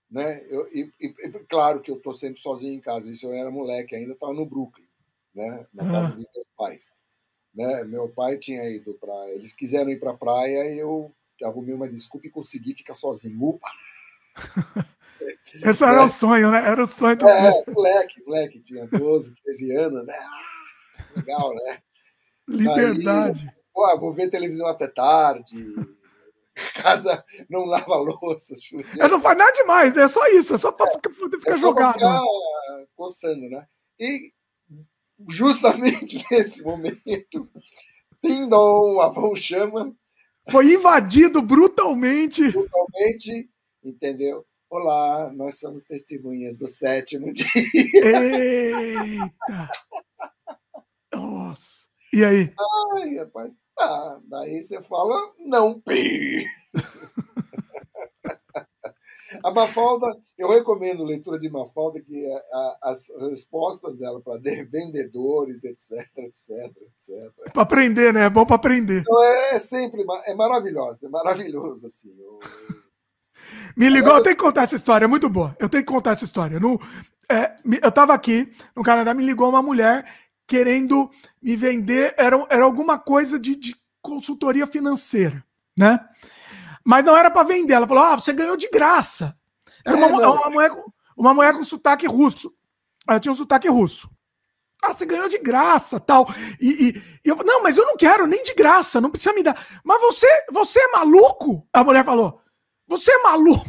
Né? 0.10 0.44
Eu, 0.50 0.68
e, 0.72 0.92
e- 1.00 1.16
e 1.28 1.30
claro 1.48 1.82
que 1.82 1.92
eu 1.92 1.98
estou 1.98 2.14
sempre 2.14 2.40
sozinho 2.40 2.74
em 2.74 2.80
casa. 2.82 3.10
Isso 3.10 3.26
eu 3.28 3.34
era 3.34 3.50
moleque, 3.52 3.96
ainda 3.96 4.14
estava 4.14 4.34
no 4.34 4.46
Brooklyn, 4.46 4.88
né? 5.34 5.66
na 5.74 5.84
casa 5.86 6.08
Ah. 6.08 6.12
dos 6.12 6.26
meus 6.34 6.48
pais. 6.58 6.94
Né? 7.54 7.84
Meu 7.84 8.10
pai 8.10 8.38
tinha 8.38 8.64
ido 8.70 8.94
para. 8.94 9.30
Eles 9.32 9.54
quiseram 9.54 9.90
ir 9.90 10.00
para 10.00 10.12
a 10.12 10.18
praia 10.18 10.72
e 10.72 10.80
eu 10.80 11.12
arrumei 11.44 11.74
uma 11.74 11.88
desculpa 11.90 12.28
e 12.28 12.32
consegui 12.32 12.76
ficar 12.76 12.96
sozinho. 12.96 13.42
Upa! 13.42 13.68
Esse 15.66 15.84
era 15.84 16.04
o 16.04 16.10
sonho, 16.10 16.52
né? 16.52 16.66
Era 16.66 16.84
o 16.84 16.88
sonho 16.88 17.18
do 17.18 17.28
É, 17.28 17.64
moleque, 17.68 18.24
moleque, 18.24 18.60
tinha 18.62 18.88
12, 18.88 19.34
13 19.44 19.76
anos, 19.76 20.06
né? 20.06 20.18
Legal, 21.16 21.54
né? 21.56 21.80
Liberdade. 22.48 23.48
Aí, 23.48 23.56
pô, 23.74 24.00
vou 24.00 24.14
ver 24.14 24.30
televisão 24.30 24.68
até 24.68 24.88
tarde. 24.88 25.66
Casa 26.76 27.24
não 27.50 27.66
lava 27.66 27.96
louça. 27.98 28.54
É, 29.00 29.08
não 29.08 29.22
faz 29.22 29.38
nada 29.38 29.52
demais, 29.52 29.94
né? 29.94 30.04
É 30.04 30.08
só 30.08 30.26
isso, 30.28 30.54
é 30.56 30.58
só 30.58 30.72
para 30.72 30.92
ficar, 30.92 31.10
poder 31.10 31.40
ficar 31.40 31.54
É 31.56 31.58
só 31.58 31.74
pra 31.74 31.92
jogado. 31.92 31.94
ficar 31.94 32.22
né? 32.22 32.86
coçando, 32.96 33.50
né? 33.50 33.66
E 34.00 34.32
justamente 35.30 36.24
nesse 36.32 36.64
momento, 36.64 37.50
Tindom, 38.24 39.00
a 39.02 39.12
mão 39.12 39.36
chama, 39.36 39.94
Foi 40.52 40.74
invadido 40.74 41.42
brutalmente. 41.42 42.52
totalmente, 42.52 43.50
entendeu? 43.84 44.46
Olá, 44.70 45.32
nós 45.34 45.60
somos 45.60 45.84
testemunhas 45.84 46.58
do 46.58 46.68
sétimo 46.68 47.34
dia. 47.34 47.46
Eita! 47.96 49.70
Nossa. 51.14 51.88
E 52.14 52.24
aí? 52.24 52.54
Ai, 52.98 53.18
rapaz. 53.18 53.52
Ah, 53.80 54.20
daí 54.28 54.62
você 54.62 54.82
fala, 54.82 55.16
não, 55.40 55.80
pi. 55.80 56.46
A 59.44 59.52
Mafalda, 59.52 60.08
eu 60.38 60.48
recomendo 60.50 61.04
leitura 61.04 61.38
de 61.40 61.50
Mafalda, 61.50 62.00
que 62.02 62.26
é 62.26 62.36
a- 62.52 62.78
as 62.84 63.08
respostas 63.30 63.98
dela 63.98 64.20
para 64.22 64.40
vendedores, 64.40 65.64
etc, 65.64 66.08
etc, 66.18 66.50
etc. 66.98 67.32
Para 67.54 67.62
aprender, 67.62 68.14
né? 68.14 68.26
É 68.26 68.30
bom 68.30 68.46
para 68.46 68.56
aprender. 68.56 69.02
Então 69.02 69.24
é, 69.24 69.56
é 69.56 69.60
sempre 69.60 70.04
é 70.26 70.34
maravilhoso, 70.34 71.06
é 71.06 71.10
maravilhoso 71.10 71.86
assim. 71.86 72.14
Eu- 72.20 72.40
Me 73.78 73.90
ligou, 73.90 74.16
eu 74.18 74.24
tenho 74.24 74.36
que 74.36 74.42
contar 74.44 74.64
essa 74.64 74.76
história, 74.76 75.06
é 75.06 75.08
muito 75.08 75.30
boa. 75.30 75.56
Eu 75.60 75.70
tenho 75.70 75.84
que 75.86 75.92
contar 75.92 76.12
essa 76.12 76.26
história. 76.26 76.60
No, 76.60 76.80
é, 77.32 77.56
eu 77.82 77.92
tava 77.92 78.14
aqui 78.14 78.52
no 78.76 78.84
Canadá, 78.84 79.14
me 79.14 79.24
ligou 79.24 79.48
uma 79.50 79.62
mulher 79.62 80.06
querendo 80.48 81.10
me 81.42 81.56
vender, 81.56 82.14
era, 82.18 82.36
era 82.50 82.64
alguma 82.64 82.98
coisa 82.98 83.40
de, 83.40 83.56
de 83.56 83.76
consultoria 84.02 84.66
financeira, 84.66 85.44
né? 85.78 86.00
Mas 86.86 87.04
não 87.04 87.16
era 87.18 87.30
para 87.32 87.44
vender. 87.48 87.74
Ela 87.74 87.88
falou: 87.88 88.04
ah, 88.04 88.18
você 88.20 88.34
ganhou 88.34 88.58
de 88.58 88.70
graça. 88.70 89.36
Era 89.86 89.96
uma, 89.98 90.08
É, 90.22 90.28
uma, 90.28 90.50
mulher, 90.50 90.70
com- 90.72 90.92
uma 91.18 91.34
mulher 91.34 91.54
com 91.54 91.64
sotaque 91.64 92.08
russo. 92.08 92.54
Ela 93.08 93.20
tinha 93.20 93.32
um 93.32 93.36
sotaque 93.36 93.68
russo. 93.70 94.10
Ah, 94.84 94.94
você 94.94 95.06
ganhou 95.06 95.28
de 95.28 95.38
graça, 95.40 96.00
tal. 96.00 96.28
E, 96.60 96.88
e- 96.90 97.04
e 97.26 97.30
eu 97.30 97.36
não, 97.44 97.62
mas 97.62 97.78
eu 97.78 97.86
não 97.86 97.98
quero 97.98 98.26
nem 98.26 98.42
de 98.44 98.54
graça, 98.54 99.02
não 99.02 99.10
precisa 99.12 99.34
me 99.34 99.44
dar. 99.44 99.58
Mas 99.84 100.00
você, 100.02 100.28
você 100.52 100.80
é 100.80 100.88
maluco? 100.92 101.68
A 101.74 101.84
mulher 101.84 102.06
falou, 102.06 102.40
você 102.88 103.12
é 103.12 103.22
maluco? 103.24 103.66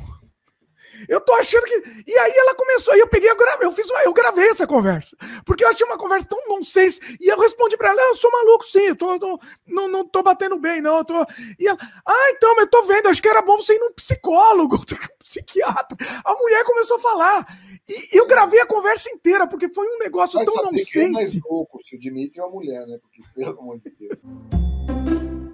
Eu 1.09 1.21
tô 1.21 1.33
achando 1.35 1.65
que. 1.65 2.05
E 2.07 2.19
aí 2.19 2.33
ela 2.37 2.55
começou, 2.55 2.93
aí 2.95 3.01
eu 3.01 3.09
peguei, 3.09 3.31
eu 3.31 3.37
gravei, 3.37 3.67
eu 3.67 3.73
fiz 3.73 3.89
uma- 3.91 4.03
eu 4.03 4.13
gravei 4.13 4.49
essa 4.49 4.67
conversa. 4.67 5.17
Porque 5.45 5.65
eu 5.65 5.69
achei 5.69 5.87
uma 5.87 5.99
conversa 5.99 6.29
tão 6.29 6.39
nonsense. 6.49 7.01
E 7.21 7.29
eu 7.29 7.39
respondi 7.39 7.77
pra 7.77 7.91
ela: 7.91 8.01
"Ah, 8.01 8.07
eu 8.07 8.15
sou 8.15 8.31
maluco, 8.31 8.65
sim, 8.65 8.81
eu 8.89 8.97
tô, 8.97 9.19
tô- 9.19 9.41
não, 9.67 9.89
não 9.89 10.05
tô 10.07 10.23
batendo 10.23 10.57
bem, 10.59 10.81
não. 10.81 10.99
Eu 10.99 11.05
tô... 11.05 11.15
E 11.59 11.67
ela, 11.69 11.79
ah, 12.07 12.31
então, 12.31 12.55
mas 12.57 12.65
eu 12.65 12.71
tô 12.71 12.83
vendo, 12.85 13.09
acho 13.09 13.23
que 13.23 13.29
era 13.29 13.43
bom 13.43 13.57
você 13.57 13.75
ir 13.75 13.79
num 13.79 13.93
psicólogo, 13.93 14.81
psiquiatra. 15.19 15.97
A 16.25 16.35
mulher 16.35 16.65
começou 16.65 16.97
a 16.99 17.01
falar. 17.01 17.47
E 17.89 18.17
eu 18.19 18.27
gravei 18.27 18.61
a 18.61 18.67
conversa 18.67 19.11
inteira, 19.11 19.47
porque 19.47 19.69
foi 19.73 19.87
um 19.89 19.99
negócio 19.99 20.37
Vai 20.37 20.45
tão 20.45 20.55
saber 20.55 20.85
quem 20.85 21.03
é 21.03 21.09
mais 21.09 21.15
nonsense. 21.35 21.43
louco, 21.49 21.83
se 21.83 21.97
o 21.97 21.99
Dimitri 21.99 22.41
é 22.41 22.45
uma 22.45 22.53
mulher, 22.53 22.87
né? 22.87 22.99
Porque, 23.01 23.23
pelo 23.35 23.59
amor 23.59 23.79
de 23.81 23.91
Deus. 23.99 24.21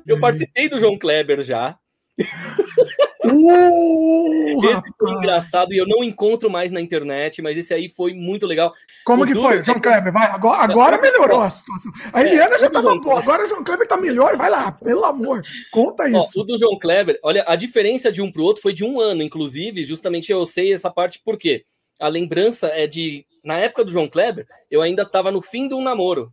Eu 0.07 0.21
participei 0.21 0.69
do 0.69 0.79
João 0.79 0.99
Kleber 0.99 1.43
já. 1.43 1.79
Uh, 3.33 4.71
esse 4.73 4.83
foi 4.99 5.11
engraçado 5.13 5.73
e 5.73 5.77
eu 5.77 5.87
não 5.87 6.03
encontro 6.03 6.51
mais 6.51 6.71
na 6.71 6.81
internet, 6.81 7.41
mas 7.43 7.57
esse 7.57 7.73
aí 7.73 7.89
foi 7.89 8.15
muito 8.15 8.47
legal. 8.47 8.73
Como 9.05 9.25
O 9.25 9.27
que 9.27 9.35
foi, 9.35 9.63
João 9.63 9.81
Kleber? 9.81 10.13
Vai, 10.13 10.27
agora, 10.27 10.63
agora 10.63 11.01
melhorou 11.01 11.41
a 11.41 11.51
situação. 11.51 11.93
A 12.13 12.23
É, 12.23 12.29
Eliana 12.29 12.59
já 12.59 12.67
o 12.67 12.71
tava 12.71 12.89
João 12.89 13.01
boa, 13.01 13.19
agora 13.19 13.45
o 13.45 13.49
João 13.49 13.65
Kleber 13.65 13.87
tá 13.87 13.97
melhor. 13.97 14.37
Vai 14.37 14.51
lá, 14.51 14.73
pelo 14.73 15.05
amor. 15.05 15.43
Conta 15.71 16.05
Ó, 16.05 16.07
isso. 16.07 16.41
o 16.41 16.45
do 16.45 16.59
João 16.59 16.79
Kleber, 16.79 17.19
olha, 17.23 17.45
a 17.47 17.57
diferença 17.57 18.11
de 18.11 18.21
um 18.21 18.31
pro 18.31 18.45
outro 18.45 18.63
foi 18.63 18.73
de 18.73 18.85
um 18.85 19.01
ano, 19.01 19.23
inclusive, 19.23 19.85
justamente 19.85 20.31
eu 20.33 20.45
sei 20.47 20.73
essa 20.73 20.91
parte 20.91 21.21
por 21.25 21.37
quê? 21.37 21.65
a 21.99 22.09
lembrança 22.09 22.69
é 22.69 22.87
de. 22.87 23.25
Na 23.43 23.59
época 23.59 23.85
do 23.85 23.93
João 23.93 24.09
Kleber, 24.09 24.47
eu 24.71 24.83
ainda 24.83 25.03
estava 25.03 25.31
no 25.31 25.41
fim 25.41 25.69
de 25.69 25.75
um 25.75 25.83
namoro. 25.83 26.33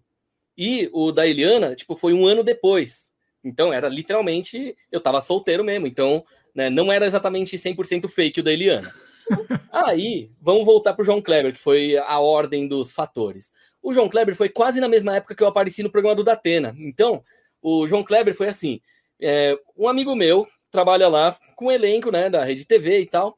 E 0.57 0.89
o 0.91 1.11
da 1.11 1.27
Eliana, 1.27 1.75
tipo, 1.75 1.95
foi 1.95 2.13
um 2.13 2.25
ano 2.25 2.43
depois. 2.43 3.11
Então, 3.43 3.72
era 3.72 3.88
literalmente. 3.88 4.75
Eu 4.91 4.97
estava 4.97 5.22
solteiro 5.22 5.63
mesmo. 5.63 5.85
Então, 5.88 6.23
né, 6.53 6.69
não 6.69 6.91
era 6.91 7.06
exatamente 7.06 7.56
100% 7.56 8.07
fake 8.07 8.40
o 8.40 8.43
da 8.43 8.51
Eliana. 8.51 8.93
Aí, 9.72 10.30
vamos 10.41 10.65
voltar 10.65 10.93
para 10.93 11.01
o 11.01 11.06
João 11.06 11.22
Kleber, 11.22 11.53
que 11.53 11.59
foi 11.59 11.98
a 11.98 12.19
ordem 12.19 12.67
dos 12.67 12.91
fatores. 12.91 13.51
O 13.82 13.93
João 13.93 14.09
Kleber 14.09 14.35
foi 14.35 14.49
quase 14.49 14.80
na 14.80 14.88
mesma 14.88 15.15
época 15.15 15.35
que 15.35 15.43
eu 15.43 15.48
apareci 15.48 15.82
no 15.82 15.90
programa 15.90 16.15
do 16.15 16.23
Datena. 16.23 16.73
Então, 16.77 17.23
o 17.61 17.88
João 17.88 18.03
Kleber 18.03 18.35
foi 18.35 18.48
assim: 18.48 18.82
é, 19.22 19.57
um 19.77 19.88
amigo 19.88 20.15
meu 20.15 20.48
trabalha 20.69 21.07
lá 21.07 21.35
com 21.56 21.65
o 21.65 21.72
elenco 21.72 22.11
né, 22.11 22.30
da 22.30 22.43
Rede 22.43 22.65
TV 22.65 23.01
e 23.01 23.06
tal. 23.06 23.38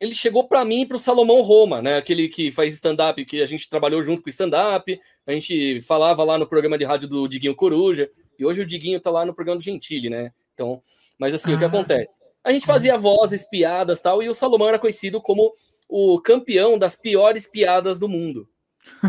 Ele 0.00 0.14
chegou 0.14 0.48
para 0.48 0.64
mim 0.64 0.82
e 0.82 0.86
para 0.86 0.96
o 0.96 1.00
Salomão 1.00 1.40
Roma, 1.40 1.80
né, 1.80 1.96
aquele 1.96 2.28
que 2.28 2.50
faz 2.50 2.74
stand-up, 2.74 3.24
que 3.24 3.40
a 3.40 3.46
gente 3.46 3.70
trabalhou 3.70 4.02
junto 4.02 4.22
com 4.22 4.28
o 4.28 4.30
stand-up, 4.30 5.00
a 5.26 5.32
gente 5.32 5.80
falava 5.82 6.24
lá 6.24 6.36
no 6.36 6.46
programa 6.46 6.76
de 6.76 6.84
rádio 6.84 7.08
do 7.08 7.28
Diguinho 7.28 7.54
Coruja, 7.54 8.10
e 8.38 8.44
hoje 8.44 8.62
o 8.62 8.66
Diguinho 8.66 9.00
tá 9.00 9.10
lá 9.10 9.24
no 9.24 9.32
programa 9.32 9.58
do 9.58 9.64
Gentili, 9.64 10.10
né? 10.10 10.32
Então, 10.52 10.82
mas 11.16 11.32
assim, 11.32 11.52
ah. 11.52 11.56
o 11.56 11.58
que 11.58 11.64
acontece? 11.64 12.23
A 12.44 12.52
gente 12.52 12.66
fazia 12.66 12.96
vozes, 12.98 13.44
piadas 13.44 14.00
tal, 14.00 14.22
e 14.22 14.28
o 14.28 14.34
Salomão 14.34 14.68
era 14.68 14.78
conhecido 14.78 15.20
como 15.20 15.52
o 15.88 16.20
campeão 16.20 16.78
das 16.78 16.94
piores 16.94 17.46
piadas 17.46 17.98
do 17.98 18.08
mundo. 18.08 18.46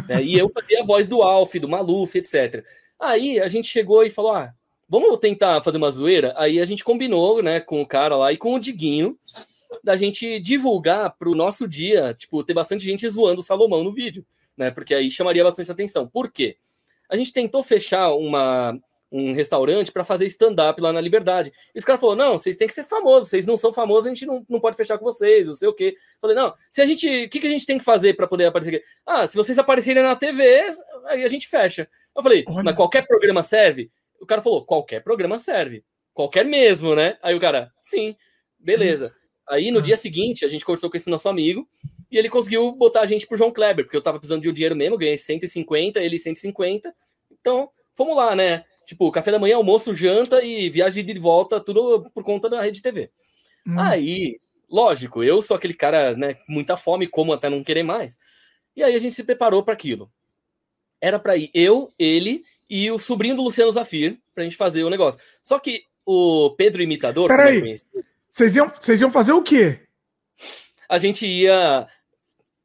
Né? 0.07 0.23
E 0.23 0.37
eu 0.37 0.49
fazia 0.49 0.79
a 0.81 0.85
voz 0.85 1.05
do 1.07 1.21
Alf, 1.21 1.55
do 1.55 1.67
Maluf, 1.67 2.17
etc. 2.17 2.63
Aí 2.99 3.39
a 3.39 3.47
gente 3.47 3.67
chegou 3.67 4.03
e 4.03 4.09
falou: 4.09 4.33
ah, 4.33 4.53
vamos 4.87 5.17
tentar 5.19 5.61
fazer 5.61 5.77
uma 5.77 5.91
zoeira? 5.91 6.33
Aí 6.37 6.59
a 6.59 6.65
gente 6.65 6.83
combinou, 6.83 7.43
né, 7.43 7.59
com 7.59 7.81
o 7.81 7.87
cara 7.87 8.15
lá 8.15 8.31
e 8.31 8.37
com 8.37 8.53
o 8.53 8.59
Diguinho, 8.59 9.17
da 9.83 9.97
gente 9.97 10.39
divulgar 10.39 11.15
para 11.17 11.29
o 11.29 11.35
nosso 11.35 11.67
dia, 11.67 12.13
tipo, 12.13 12.43
ter 12.43 12.53
bastante 12.53 12.85
gente 12.85 13.07
zoando 13.09 13.41
o 13.41 13.43
Salomão 13.43 13.83
no 13.83 13.91
vídeo, 13.91 14.25
né? 14.55 14.71
Porque 14.71 14.95
aí 14.95 15.11
chamaria 15.11 15.43
bastante 15.43 15.71
atenção. 15.71 16.07
Por 16.07 16.31
quê? 16.31 16.57
A 17.09 17.17
gente 17.17 17.33
tentou 17.33 17.61
fechar 17.61 18.13
uma, 18.13 18.79
um 19.15 19.33
restaurante 19.33 19.91
para 19.91 20.03
fazer 20.03 20.25
stand-up 20.25 20.81
lá 20.81 20.91
na 20.91 20.99
Liberdade. 20.99 21.53
E 21.73 21.77
os 21.77 21.85
caras 21.85 22.01
falaram: 22.01 22.31
não, 22.31 22.37
vocês 22.37 22.57
têm 22.57 22.67
que 22.67 22.73
ser 22.73 22.83
famosos, 22.83 23.29
vocês 23.29 23.45
não 23.45 23.55
são 23.55 23.71
famosos, 23.71 24.07
a 24.07 24.09
gente 24.09 24.25
não, 24.25 24.45
não 24.49 24.59
pode 24.59 24.75
fechar 24.75 24.97
com 24.97 25.05
vocês, 25.05 25.47
não 25.47 25.53
sei 25.53 25.69
o 25.69 25.73
quê. 25.73 25.95
Falei, 26.19 26.35
não, 26.35 26.53
se 26.69 26.81
a 26.81 26.85
gente. 26.85 27.07
O 27.25 27.29
que, 27.29 27.39
que 27.39 27.47
a 27.47 27.49
gente 27.49 27.65
tem 27.65 27.77
que 27.77 27.83
fazer 27.83 28.15
para 28.15 28.27
poder 28.27 28.45
aparecer 28.45 28.75
aqui? 28.75 28.85
Ah, 29.05 29.25
se 29.25 29.37
vocês 29.37 29.57
aparecerem 29.57 30.03
na 30.03 30.15
TV, 30.15 30.67
aí 31.05 31.23
a 31.23 31.27
gente 31.27 31.47
fecha. 31.47 31.87
Eu 32.15 32.21
falei, 32.21 32.43
Olha. 32.47 32.63
mas 32.63 32.75
qualquer 32.75 33.07
programa 33.07 33.41
serve? 33.41 33.89
O 34.19 34.25
cara 34.25 34.41
falou, 34.41 34.65
qualquer 34.65 35.01
programa 35.01 35.37
serve. 35.37 35.83
Qualquer 36.13 36.45
mesmo, 36.45 36.95
né? 36.95 37.17
Aí 37.21 37.35
o 37.35 37.39
cara, 37.39 37.71
sim, 37.79 38.15
beleza. 38.59 39.13
Aí 39.47 39.69
no 39.69 39.81
dia 39.81 39.97
seguinte, 39.97 40.43
a 40.43 40.47
gente 40.47 40.65
conversou 40.65 40.89
com 40.89 40.97
esse 40.97 41.09
nosso 41.09 41.29
amigo 41.29 41.67
e 42.09 42.17
ele 42.17 42.29
conseguiu 42.29 42.71
botar 42.71 43.01
a 43.01 43.05
gente 43.05 43.27
pro 43.27 43.37
João 43.37 43.51
Kleber, 43.51 43.85
porque 43.85 43.97
eu 43.97 44.01
tava 44.01 44.17
precisando 44.17 44.41
de 44.41 44.49
um 44.49 44.53
dinheiro 44.53 44.75
mesmo, 44.75 44.97
ganhei 44.97 45.17
150, 45.17 45.99
ele 45.99 46.17
150. 46.17 46.93
Então, 47.39 47.69
vamos 47.97 48.15
lá, 48.15 48.35
né? 48.35 48.63
Tipo, 48.85 49.11
café 49.11 49.31
da 49.31 49.39
manhã, 49.39 49.55
almoço, 49.55 49.93
janta 49.93 50.43
e 50.43 50.69
viagem 50.69 51.03
de 51.03 51.19
volta, 51.19 51.59
tudo 51.59 52.09
por 52.13 52.23
conta 52.23 52.49
da 52.49 52.61
rede 52.61 52.81
TV. 52.81 53.09
Hum. 53.67 53.79
Aí, 53.79 54.39
lógico, 54.69 55.23
eu 55.23 55.41
sou 55.41 55.57
aquele 55.57 55.73
cara, 55.73 56.15
né, 56.15 56.35
com 56.35 56.51
muita 56.51 56.77
fome, 56.77 57.07
como 57.07 57.33
até 57.33 57.49
não 57.49 57.63
querer 57.63 57.83
mais. 57.83 58.17
E 58.75 58.83
aí 58.83 58.93
a 58.93 58.99
gente 58.99 59.15
se 59.15 59.23
preparou 59.23 59.63
para 59.63 59.73
aquilo. 59.73 60.11
Era 61.01 61.19
para 61.19 61.37
ir 61.37 61.49
eu, 61.53 61.91
ele 61.97 62.43
e 62.69 62.89
o 62.91 62.99
sobrinho 62.99 63.35
do 63.35 63.43
Luciano 63.43 63.71
Zafir 63.71 64.17
pra 64.33 64.43
gente 64.43 64.55
fazer 64.55 64.83
o 64.83 64.89
negócio. 64.89 65.19
Só 65.41 65.59
que 65.59 65.83
o 66.05 66.51
Pedro 66.51 66.81
Imitador. 66.83 67.29
Peraí. 67.29 67.75
Vocês 68.29 68.55
iam, 68.55 68.69
vocês 68.69 69.01
iam 69.01 69.09
fazer 69.09 69.31
o 69.31 69.41
quê? 69.41 69.79
A 70.87 70.97
gente 70.97 71.25
ia. 71.25 71.87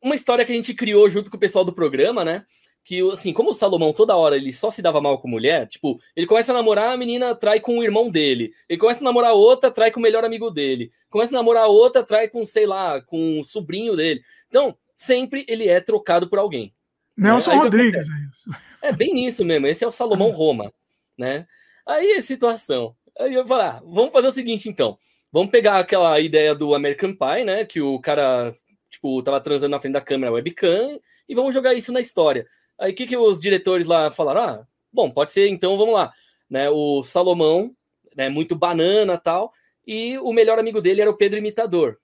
Uma 0.03 0.15
história 0.15 0.45
que 0.45 0.53
a 0.53 0.55
gente 0.55 0.75
criou 0.75 1.09
junto 1.09 1.31
com 1.31 1.37
o 1.37 1.41
pessoal 1.41 1.65
do 1.65 1.73
programa, 1.73 2.25
né? 2.25 2.45
Que, 2.83 3.01
assim, 3.11 3.33
como 3.33 3.51
o 3.51 3.55
Salomão 3.55 3.93
toda 3.93 4.17
hora 4.17 4.37
ele 4.37 4.53
só 4.53 4.71
se 4.71 4.83
dava 4.83 5.01
mal 5.01 5.19
com 5.19 5.29
mulher, 5.29 5.69
tipo, 5.69 6.01
ele 6.17 6.27
começa 6.27 6.51
a 6.51 6.55
namorar, 6.55 6.93
a 6.93 6.97
menina 6.97 7.35
trai 7.35 7.61
com 7.61 7.79
o 7.79 7.85
irmão 7.85 8.11
dele. 8.11 8.53
Ele 8.69 8.79
começa 8.79 9.01
a 9.01 9.05
namorar 9.05 9.33
outra, 9.33 9.71
trai 9.71 9.91
com 9.91 10.01
o 10.01 10.03
melhor 10.03 10.25
amigo 10.25 10.51
dele. 10.51 10.91
Começa 11.09 11.35
a 11.35 11.39
namorar 11.39 11.67
outra, 11.67 12.03
trai 12.03 12.29
com, 12.29 12.45
sei 12.45 12.67
lá, 12.67 13.01
com 13.01 13.41
o 13.41 13.45
sobrinho 13.45 13.95
dele. 13.95 14.23
Então, 14.49 14.77
sempre 14.97 15.45
ele 15.49 15.69
é 15.69 15.81
trocado 15.81 16.29
por 16.29 16.39
alguém. 16.39 16.75
Nelson 17.17 17.53
é, 17.53 17.57
Rodrigues, 17.57 18.09
é 18.09 18.13
isso. 18.13 18.61
É 18.83 18.93
bem 18.93 19.13
nisso 19.13 19.45
mesmo. 19.45 19.67
Esse 19.67 19.85
é 19.85 19.87
o 19.87 19.93
Salomão 19.93 20.31
Roma, 20.31 20.73
né? 21.17 21.47
Aí 21.87 22.15
a 22.15 22.23
situação. 22.23 22.95
Aí 23.19 23.35
eu 23.35 23.45
falar, 23.45 23.77
ah, 23.77 23.83
vamos 23.85 24.13
fazer 24.13 24.29
o 24.29 24.33
seguinte 24.33 24.69
então. 24.69 24.97
Vamos 25.33 25.51
pegar 25.51 25.79
aquela 25.79 26.19
ideia 26.19 26.55
do 26.55 26.75
American 26.75 27.15
Pie, 27.15 27.45
né? 27.45 27.65
Que 27.65 27.81
o 27.81 28.01
cara, 28.01 28.55
tipo, 28.91 29.23
tava 29.23 29.41
transando 29.41 29.71
na 29.71 29.81
frente 29.81 29.93
da 29.93 30.01
câmera 30.01 30.33
webcam 30.33 30.99
e 31.29 31.35
vamos 31.35 31.55
jogar 31.55 31.75
isso 31.75 31.93
na 31.93 32.01
história. 32.01 32.47
Aí 32.81 32.93
o 32.93 32.95
que, 32.95 33.07
que 33.07 33.17
os 33.17 33.41
diretores 33.41 33.87
lá 33.87 34.11
falaram? 34.11 34.41
Ah, 34.41 34.67
bom, 34.93 35.11
pode 35.11 35.33
ser, 35.33 35.49
então 35.49 35.77
vamos 35.77 35.95
lá. 35.95 36.13
Né, 36.49 36.69
o 36.71 37.03
Salomão, 37.03 37.75
né, 38.17 38.29
muito 38.29 38.57
banana 38.57 39.19
tal, 39.19 39.53
e 39.87 40.19
o 40.19 40.33
melhor 40.33 40.59
amigo 40.59 40.81
dele 40.81 41.01
era 41.01 41.11
o 41.11 41.17
Pedro 41.17 41.39
Imitador. 41.39 41.99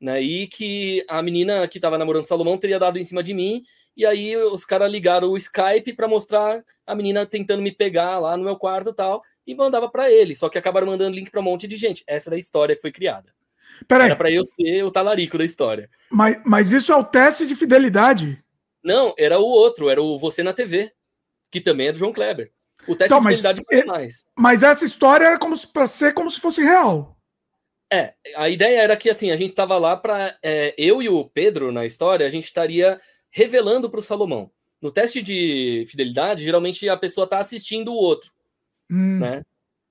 Né, 0.00 0.20
e 0.20 0.46
que 0.46 1.04
a 1.08 1.22
menina 1.22 1.66
que 1.68 1.78
estava 1.78 1.96
namorando 1.96 2.24
o 2.24 2.28
Salomão 2.28 2.58
teria 2.58 2.78
dado 2.78 2.98
em 2.98 3.04
cima 3.04 3.22
de 3.22 3.32
mim 3.32 3.62
e 3.96 4.04
aí 4.04 4.36
os 4.36 4.64
caras 4.64 4.92
ligaram 4.92 5.30
o 5.30 5.36
Skype 5.38 5.94
para 5.94 6.06
mostrar 6.06 6.62
a 6.86 6.94
menina 6.94 7.24
tentando 7.24 7.62
me 7.62 7.72
pegar 7.72 8.18
lá 8.18 8.36
no 8.36 8.44
meu 8.44 8.56
quarto 8.56 8.90
e 8.90 8.94
tal, 8.94 9.22
e 9.46 9.54
mandava 9.54 9.88
para 9.88 10.10
ele. 10.10 10.34
Só 10.34 10.48
que 10.48 10.58
acabaram 10.58 10.86
mandando 10.86 11.16
link 11.16 11.30
para 11.30 11.40
um 11.40 11.44
monte 11.44 11.66
de 11.66 11.76
gente. 11.76 12.04
Essa 12.06 12.30
é 12.30 12.34
a 12.34 12.38
história 12.38 12.74
que 12.74 12.82
foi 12.82 12.92
criada. 12.92 13.32
Peraí. 13.88 14.06
Era 14.06 14.16
para 14.16 14.30
eu 14.30 14.44
ser 14.44 14.82
o 14.84 14.90
talarico 14.90 15.38
da 15.38 15.44
história. 15.44 15.88
Mas, 16.10 16.40
mas 16.44 16.72
isso 16.72 16.92
é 16.92 16.96
o 16.96 17.04
teste 17.04 17.46
de 17.46 17.56
fidelidade? 17.56 18.42
Não, 18.86 19.12
era 19.18 19.36
o 19.40 19.44
outro, 19.44 19.90
era 19.90 20.00
o 20.00 20.16
Você 20.16 20.44
na 20.44 20.52
TV, 20.52 20.92
que 21.50 21.60
também 21.60 21.88
é 21.88 21.92
do 21.92 21.98
João 21.98 22.12
Kleber. 22.12 22.52
O 22.86 22.94
teste 22.94 23.12
então, 23.12 23.20
de 23.20 23.36
fidelidade 23.36 23.62
mas, 23.66 23.80
foi 23.80 23.84
mais. 23.84 24.24
Mas 24.38 24.62
essa 24.62 24.84
história 24.84 25.24
era 25.24 25.38
como 25.40 25.56
para 25.72 25.86
ser 25.86 26.14
como 26.14 26.30
se 26.30 26.38
fosse 26.38 26.62
real. 26.62 27.16
É, 27.92 28.14
a 28.36 28.48
ideia 28.48 28.80
era 28.80 28.96
que 28.96 29.10
assim, 29.10 29.32
a 29.32 29.36
gente 29.36 29.54
tava 29.54 29.76
lá 29.76 29.96
para 29.96 30.38
é, 30.40 30.72
eu 30.78 31.02
e 31.02 31.08
o 31.08 31.24
Pedro 31.24 31.72
na 31.72 31.84
história, 31.84 32.24
a 32.24 32.30
gente 32.30 32.44
estaria 32.44 33.00
revelando 33.28 33.90
para 33.90 33.98
o 33.98 34.02
Salomão. 34.02 34.52
No 34.80 34.92
teste 34.92 35.20
de 35.20 35.84
fidelidade, 35.88 36.44
geralmente 36.44 36.88
a 36.88 36.96
pessoa 36.96 37.24
está 37.24 37.38
assistindo 37.38 37.92
o 37.92 37.96
outro, 37.96 38.30
hum. 38.88 39.18
né? 39.18 39.42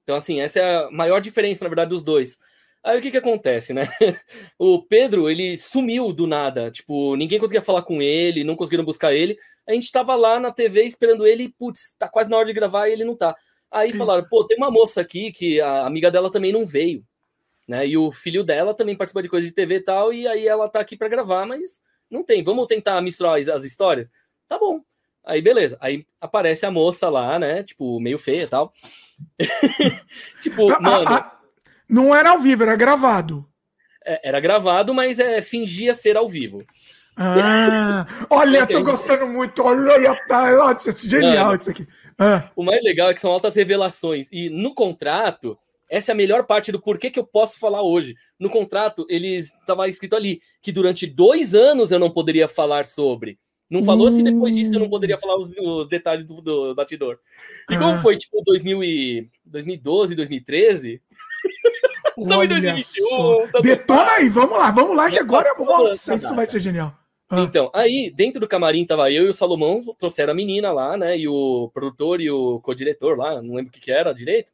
Então, 0.04 0.16
assim, 0.16 0.40
essa 0.40 0.60
é 0.60 0.86
a 0.86 0.92
maior 0.92 1.20
diferença, 1.20 1.66
na 1.66 1.70
verdade, 1.70 1.90
dos 1.90 2.02
dois. 2.02 2.40
Aí 2.86 3.00
o 3.00 3.02
que 3.02 3.10
que 3.10 3.18
acontece, 3.18 3.74
né? 3.74 3.82
o 4.60 4.80
Pedro, 4.84 5.28
ele 5.28 5.58
sumiu 5.58 6.14
do 6.14 6.28
nada. 6.28 6.70
Tipo, 6.70 7.16
ninguém 7.16 7.40
conseguia 7.40 7.62
falar 7.62 7.82
com 7.82 8.00
ele, 8.00 8.44
não 8.44 8.56
conseguiram 8.56 8.86
buscar 8.86 9.12
ele. 9.12 9.40
A 9.68 9.74
gente 9.74 9.92
tava 9.92 10.14
lá 10.14 10.40
na 10.40 10.52
TV 10.52 10.84
esperando 10.84 11.26
ele 11.26 11.46
e, 11.46 11.50
putz, 11.50 11.96
tá 11.98 12.08
quase 12.08 12.30
na 12.30 12.38
hora 12.38 12.46
de 12.46 12.54
gravar 12.54 12.88
e 12.88 12.94
ele 12.94 13.04
não 13.04 13.16
tá. 13.16 13.36
Aí 13.72 13.92
falaram, 13.92 14.28
pô, 14.30 14.46
tem 14.46 14.56
uma 14.56 14.70
moça 14.70 15.02
aqui 15.02 15.32
que 15.32 15.60
a 15.60 15.88
amiga 15.88 16.12
dela 16.12 16.30
também 16.30 16.54
não 16.54 16.64
veio, 16.64 17.04
né? 17.68 17.88
E 17.88 17.98
o 17.98 18.12
filho 18.12 18.44
dela 18.44 18.72
também 18.72 18.96
participa 18.96 19.24
de 19.24 19.30
coisa 19.30 19.48
de 19.48 19.54
TV 19.54 19.78
e 19.78 19.82
tal, 19.82 20.14
e 20.14 20.28
aí 20.28 20.48
ela 20.48 20.70
tá 20.70 20.80
aqui 20.80 20.96
para 20.96 21.10
gravar, 21.10 21.48
mas 21.48 21.82
não 22.08 22.24
tem. 22.24 22.44
Vamos 22.44 22.68
tentar 22.68 23.02
misturar 23.02 23.40
as, 23.40 23.50
as 23.50 23.64
histórias? 23.64 24.12
Tá 24.48 24.60
bom. 24.60 24.80
Aí, 25.26 25.42
beleza. 25.42 25.76
Aí 25.82 26.06
aparece 26.22 26.68
a 26.68 26.72
moça 26.72 27.10
lá, 27.10 27.40
né? 27.40 27.64
Tipo, 27.64 28.00
meio 28.00 28.20
feia 28.20 28.44
e 28.44 28.48
tal. 28.48 28.72
tipo, 30.44 30.72
a, 30.72 30.80
mano. 30.80 31.10
A, 31.10 31.35
não 31.88 32.16
era 32.16 32.32
ao 32.32 32.40
vivo, 32.40 32.64
era 32.64 32.76
gravado. 32.76 33.48
É, 34.06 34.30
era 34.30 34.40
gravado, 34.40 34.94
mas 34.94 35.20
é, 35.20 35.42
fingia 35.42 35.94
ser 35.94 36.18
ao 36.18 36.30
vivo. 36.30 36.64
Ah, 37.18 38.06
olha, 38.30 38.68
tô 38.68 38.84
gostando 38.84 39.28
muito. 39.28 39.64
Olha, 39.64 40.16
tá, 40.28 40.76
isso 40.78 41.08
é 41.08 41.10
genial 41.10 41.48
não, 41.48 41.56
isso 41.56 41.70
aqui. 41.70 41.88
Ah. 42.20 42.50
O 42.56 42.64
mais 42.64 42.84
legal 42.84 43.10
é 43.10 43.14
que 43.14 43.22
são 43.22 43.32
altas 43.32 43.56
revelações. 43.56 44.28
E 44.32 44.50
no 44.50 44.76
contrato, 44.76 45.58
essa 45.90 46.12
é 46.12 46.14
a 46.14 46.16
melhor 46.16 46.46
parte 46.46 46.72
do 46.72 46.82
porquê 46.82 47.10
que 47.10 47.20
eu 47.20 47.26
posso 47.26 47.58
falar 47.58 47.82
hoje. 47.82 48.16
No 48.38 48.50
contrato, 48.50 49.06
eles 49.10 49.54
estava 49.54 49.88
escrito 49.88 50.16
ali 50.16 50.42
que 50.62 50.72
durante 50.72 51.08
dois 51.08 51.56
anos 51.56 51.92
eu 51.92 52.00
não 52.00 52.10
poderia 52.10 52.48
falar 52.48 52.86
sobre. 52.86 53.40
Não 53.70 53.84
falou 53.84 54.12
se 54.12 54.22
depois 54.22 54.56
disso 54.56 54.74
eu 54.74 54.80
não 54.80 54.90
poderia 54.90 55.18
falar 55.18 55.38
os, 55.38 55.50
os 55.58 55.88
detalhes 55.88 56.24
do, 56.24 56.40
do, 56.40 56.76
batidor. 56.76 57.18
E 57.70 57.76
como 57.76 57.94
ah. 57.94 58.02
foi, 58.02 58.16
tipo, 58.16 58.44
2000 58.44 58.84
e, 58.84 59.30
2012, 59.44 60.16
2013? 60.16 61.02
Olha 62.18 62.48
2021, 62.48 63.52
tá 63.52 63.60
Detona 63.61 64.11
aí, 64.11 64.30
vamos 64.30 64.58
lá, 64.58 64.72
vamos 64.72 64.95
lá, 64.95 65.10
que 65.10 65.19
agora 65.19 65.50
é 65.50 65.64
Nossa, 65.64 66.16
isso 66.16 66.35
vai 66.35 66.50
ser 66.50 66.60
genial. 66.60 66.94
Ah. 67.30 67.42
Então, 67.42 67.72
aí, 67.74 68.14
dentro 68.16 68.40
do 68.40 68.48
camarim 68.48 68.85
tava 68.85 69.11
eu 69.11 69.26
e 69.26 69.30
o 69.30 69.34
Salomão, 69.34 69.82
trouxeram 69.98 70.32
a 70.32 70.35
menina 70.35 70.72
lá, 70.72 70.95
né? 70.95 71.18
E 71.18 71.27
o 71.27 71.72
produtor 71.74 72.22
e 72.22 72.30
o 72.30 72.60
co-diretor 72.61 73.18
lá, 73.18 73.42
não 73.42 73.56
lembro 73.56 73.69
o 73.69 73.72
que, 73.72 73.80
que 73.80 73.92
era 73.92 74.14
direito 74.14 74.52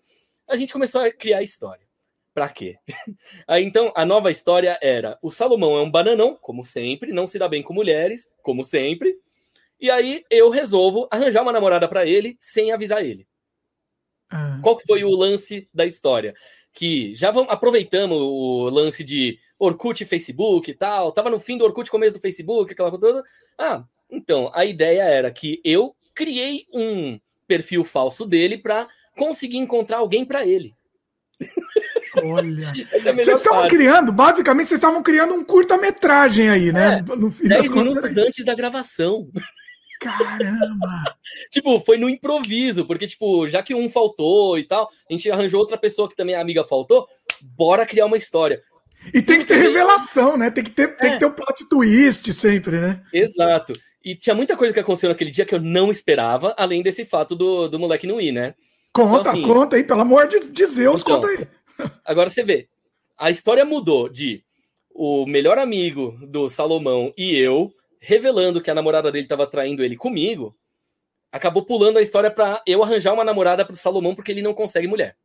a 0.51 0.57
gente 0.57 0.73
começou 0.73 1.01
a 1.01 1.11
criar 1.11 1.41
história. 1.41 1.87
Pra 2.33 2.49
quê? 2.49 2.77
Aí 3.47 3.63
então 3.63 3.91
a 3.95 4.05
nova 4.05 4.29
história 4.29 4.77
era: 4.81 5.17
o 5.21 5.31
Salomão 5.31 5.77
é 5.77 5.81
um 5.81 5.89
bananão, 5.89 6.35
como 6.35 6.63
sempre, 6.63 7.11
não 7.11 7.25
se 7.25 7.39
dá 7.39 7.47
bem 7.47 7.63
com 7.63 7.73
mulheres, 7.73 8.29
como 8.41 8.63
sempre. 8.63 9.17
E 9.79 9.89
aí 9.89 10.23
eu 10.29 10.51
resolvo 10.51 11.07
arranjar 11.09 11.41
uma 11.41 11.51
namorada 11.51 11.87
para 11.87 12.05
ele 12.05 12.37
sem 12.39 12.71
avisar 12.71 13.03
ele. 13.03 13.27
Ah. 14.29 14.59
Qual 14.61 14.77
que 14.77 14.85
foi 14.85 15.03
o 15.03 15.09
lance 15.09 15.67
da 15.73 15.85
história? 15.85 16.35
Que 16.73 17.15
já 17.15 17.31
vamos, 17.31 17.51
aproveitamos 17.51 18.17
o 18.17 18.69
lance 18.69 19.03
de 19.03 19.37
Orkut 19.59 20.01
e 20.01 20.05
Facebook 20.05 20.71
e 20.71 20.73
tal. 20.73 21.11
Tava 21.11 21.29
no 21.29 21.39
fim 21.39 21.57
do 21.57 21.63
Orkut, 21.63 21.91
começo 21.91 22.15
do 22.15 22.21
Facebook, 22.21 22.73
aquela 22.73 22.89
coisa 22.89 23.05
toda. 23.05 23.23
Ah, 23.57 23.83
então, 24.09 24.51
a 24.53 24.65
ideia 24.65 25.03
era 25.03 25.31
que 25.31 25.61
eu 25.63 25.95
criei 26.13 26.65
um 26.73 27.19
perfil 27.47 27.83
falso 27.83 28.25
dele 28.25 28.57
para 28.57 28.87
conseguir 29.15 29.57
encontrar 29.57 29.97
alguém 29.97 30.25
para 30.25 30.45
ele. 30.45 30.73
Olha. 32.23 32.71
é 32.91 33.13
vocês 33.13 33.37
estavam 33.37 33.67
criando, 33.67 34.11
basicamente, 34.11 34.67
vocês 34.67 34.79
estavam 34.79 35.01
criando 35.01 35.33
um 35.33 35.43
curta-metragem 35.43 36.49
aí, 36.49 36.71
né? 36.71 37.03
É, 37.07 37.15
no 37.15 37.31
fim 37.31 37.47
10 37.47 37.71
minutos 37.71 38.17
antes 38.17 38.45
da 38.45 38.55
gravação. 38.55 39.29
Caramba! 40.01 41.15
tipo, 41.51 41.79
foi 41.79 41.97
no 41.97 42.09
improviso, 42.09 42.85
porque, 42.85 43.07
tipo, 43.07 43.47
já 43.47 43.61
que 43.61 43.75
um 43.75 43.87
faltou 43.87 44.57
e 44.57 44.63
tal, 44.63 44.89
a 45.09 45.13
gente 45.13 45.29
arranjou 45.29 45.59
outra 45.59 45.77
pessoa 45.77 46.09
que 46.09 46.15
também 46.15 46.35
é 46.35 46.41
amiga 46.41 46.63
faltou, 46.63 47.07
bora 47.41 47.85
criar 47.85 48.07
uma 48.07 48.17
história. 48.17 48.61
E 49.13 49.21
tem 49.21 49.39
que 49.39 49.45
ter 49.45 49.57
revelação, 49.57 50.37
né? 50.37 50.51
Tem 50.51 50.63
que 50.63 50.71
ter, 50.71 50.89
é. 50.89 50.93
tem 50.93 51.11
que 51.13 51.19
ter 51.19 51.25
um 51.25 51.31
plot 51.31 51.69
twist 51.69 52.33
sempre, 52.33 52.79
né? 52.79 53.01
Exato. 53.13 53.73
E 54.03 54.15
tinha 54.15 54.35
muita 54.35 54.57
coisa 54.57 54.73
que 54.73 54.79
aconteceu 54.79 55.09
naquele 55.09 55.31
dia 55.31 55.45
que 55.45 55.53
eu 55.53 55.61
não 55.61 55.91
esperava, 55.91 56.55
além 56.57 56.81
desse 56.81 57.05
fato 57.05 57.35
do, 57.35 57.67
do 57.67 57.79
moleque 57.79 58.07
não 58.07 58.19
ir, 58.19 58.31
né? 58.31 58.55
Conta, 58.91 59.19
então, 59.19 59.31
assim, 59.31 59.41
conta 59.41 59.75
aí, 59.75 59.83
pelo 59.83 60.01
amor 60.01 60.27
de, 60.27 60.51
de 60.51 60.65
Zeus, 60.65 61.01
então, 61.01 61.21
conta 61.21 61.27
aí. 61.27 61.47
Agora 62.03 62.29
você 62.29 62.43
vê, 62.43 62.67
a 63.17 63.29
história 63.29 63.63
mudou 63.63 64.09
de 64.09 64.43
o 64.93 65.25
melhor 65.25 65.57
amigo 65.57 66.17
do 66.27 66.49
Salomão 66.49 67.13
e 67.17 67.35
eu 67.35 67.71
revelando 68.01 68.59
que 68.59 68.71
a 68.71 68.75
namorada 68.75 69.11
dele 69.11 69.25
estava 69.25 69.45
traindo 69.45 69.83
ele 69.83 69.95
comigo, 69.95 70.57
acabou 71.31 71.63
pulando 71.63 71.97
a 71.97 72.01
história 72.01 72.31
para 72.31 72.61
eu 72.65 72.83
arranjar 72.83 73.13
uma 73.13 73.23
namorada 73.23 73.63
para 73.63 73.73
o 73.73 73.77
Salomão 73.77 74.15
porque 74.15 74.31
ele 74.31 74.41
não 74.41 74.55
consegue 74.55 74.87
mulher. 74.87 75.15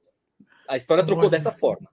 A 0.68 0.76
história 0.76 1.05
trocou 1.05 1.30
dessa 1.30 1.50
forma. 1.50 1.88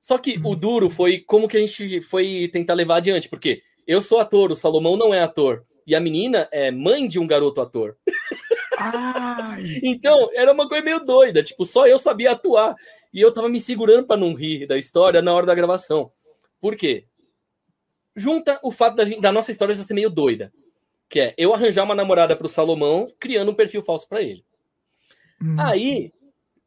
Só 0.00 0.16
que 0.16 0.40
o 0.44 0.54
duro 0.54 0.88
foi 0.88 1.18
como 1.18 1.48
que 1.48 1.56
a 1.56 1.60
gente 1.60 2.00
foi 2.00 2.48
tentar 2.52 2.74
levar 2.74 2.96
adiante, 2.96 3.28
porque 3.28 3.62
eu 3.86 4.00
sou 4.00 4.20
ator, 4.20 4.52
o 4.52 4.56
Salomão 4.56 4.96
não 4.96 5.12
é 5.12 5.20
ator. 5.20 5.64
E 5.86 5.94
a 5.94 6.00
menina 6.00 6.48
é 6.50 6.70
mãe 6.70 7.08
de 7.08 7.18
um 7.18 7.26
garoto 7.26 7.60
ator. 7.60 7.96
então, 9.82 10.30
era 10.32 10.52
uma 10.52 10.68
coisa 10.68 10.84
meio 10.84 11.00
doida. 11.00 11.42
Tipo, 11.42 11.64
só 11.64 11.86
eu 11.86 11.98
sabia 11.98 12.32
atuar. 12.32 12.74
E 13.12 13.20
eu 13.20 13.32
tava 13.32 13.48
me 13.48 13.60
segurando 13.60 14.06
para 14.06 14.16
não 14.16 14.32
rir 14.32 14.66
da 14.66 14.78
história 14.78 15.20
na 15.20 15.32
hora 15.32 15.46
da 15.46 15.54
gravação. 15.54 16.10
Por 16.60 16.76
quê? 16.76 17.06
Junta 18.16 18.58
o 18.62 18.70
fato 18.70 18.96
da, 18.96 19.04
da 19.04 19.32
nossa 19.32 19.50
história 19.50 19.74
já 19.74 19.82
ser 19.82 19.94
meio 19.94 20.10
doida. 20.10 20.52
Que 21.08 21.20
é 21.20 21.34
eu 21.36 21.52
arranjar 21.52 21.84
uma 21.84 21.94
namorada 21.94 22.36
pro 22.36 22.48
Salomão, 22.48 23.08
criando 23.18 23.50
um 23.50 23.54
perfil 23.54 23.82
falso 23.82 24.08
para 24.08 24.22
ele. 24.22 24.44
Hum. 25.42 25.56
Aí, 25.58 26.12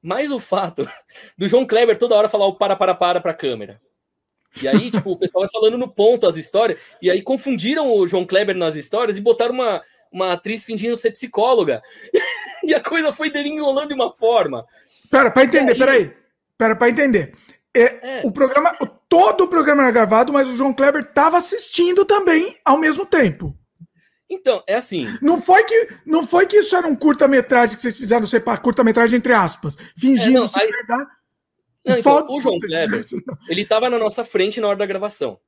mais 0.01 0.31
o 0.31 0.39
fato 0.39 0.89
do 1.37 1.47
João 1.47 1.65
Kleber 1.65 1.97
toda 1.97 2.15
hora 2.15 2.29
falar 2.29 2.45
o 2.45 2.55
para, 2.55 2.75
para, 2.75 2.93
para 2.93 3.21
pra 3.21 3.33
câmera. 3.33 3.81
E 4.61 4.67
aí, 4.67 4.89
tipo, 4.91 5.11
o 5.11 5.17
pessoal 5.17 5.43
vai 5.43 5.49
falando 5.51 5.77
no 5.77 5.87
ponto 5.87 6.27
as 6.27 6.37
histórias, 6.37 6.79
e 7.01 7.09
aí 7.09 7.21
confundiram 7.21 7.91
o 7.91 8.07
João 8.07 8.25
Kleber 8.25 8.55
nas 8.55 8.75
histórias 8.75 9.17
e 9.17 9.21
botaram 9.21 9.53
uma, 9.53 9.81
uma 10.11 10.33
atriz 10.33 10.63
fingindo 10.63 10.95
ser 10.95 11.11
psicóloga. 11.11 11.81
e 12.63 12.73
a 12.73 12.81
coisa 12.81 13.11
foi 13.11 13.29
derinholando 13.29 13.89
de 13.89 13.93
uma 13.93 14.13
forma. 14.13 14.65
Pera, 15.09 15.31
pra 15.31 15.43
entender, 15.43 15.73
aí... 15.73 15.77
peraí. 15.77 16.13
Pera, 16.57 16.75
pra 16.75 16.89
entender. 16.89 17.35
É, 17.73 18.19
é. 18.19 18.21
O 18.23 18.31
programa, 18.31 18.75
todo 19.09 19.45
o 19.45 19.47
programa 19.47 19.83
era 19.83 19.91
gravado, 19.91 20.33
mas 20.33 20.47
o 20.47 20.55
João 20.55 20.73
Kleber 20.73 21.01
estava 21.01 21.37
assistindo 21.37 22.05
também 22.05 22.55
ao 22.63 22.77
mesmo 22.77 23.05
tempo. 23.05 23.57
Então, 24.29 24.61
é 24.67 24.75
assim. 24.75 25.07
Não 25.21 25.39
foi 25.39 25.63
que, 25.63 25.87
não 26.05 26.27
foi 26.27 26.45
que 26.45 26.57
isso 26.57 26.75
era 26.75 26.85
um 26.85 26.95
curta-metragem 26.95 27.75
que 27.75 27.81
vocês 27.81 27.97
fizeram, 27.97 28.25
sei 28.25 28.41
curta-metragem 28.41 29.17
entre 29.17 29.33
aspas, 29.33 29.77
fingindo 29.97 30.37
é, 30.37 30.41
não, 30.41 30.47
ser 30.47 30.61
aí... 30.61 30.71
verdade. 30.71 31.09
Não, 31.85 31.97
então, 31.97 32.25
o 32.29 32.41
João 32.41 32.59
Kleber, 32.59 33.05
ele 33.47 33.61
estava 33.61 33.89
na 33.89 33.97
nossa 33.97 34.25
frente 34.25 34.59
na 34.59 34.67
hora 34.67 34.77
da 34.77 34.85
gravação. 34.85 35.39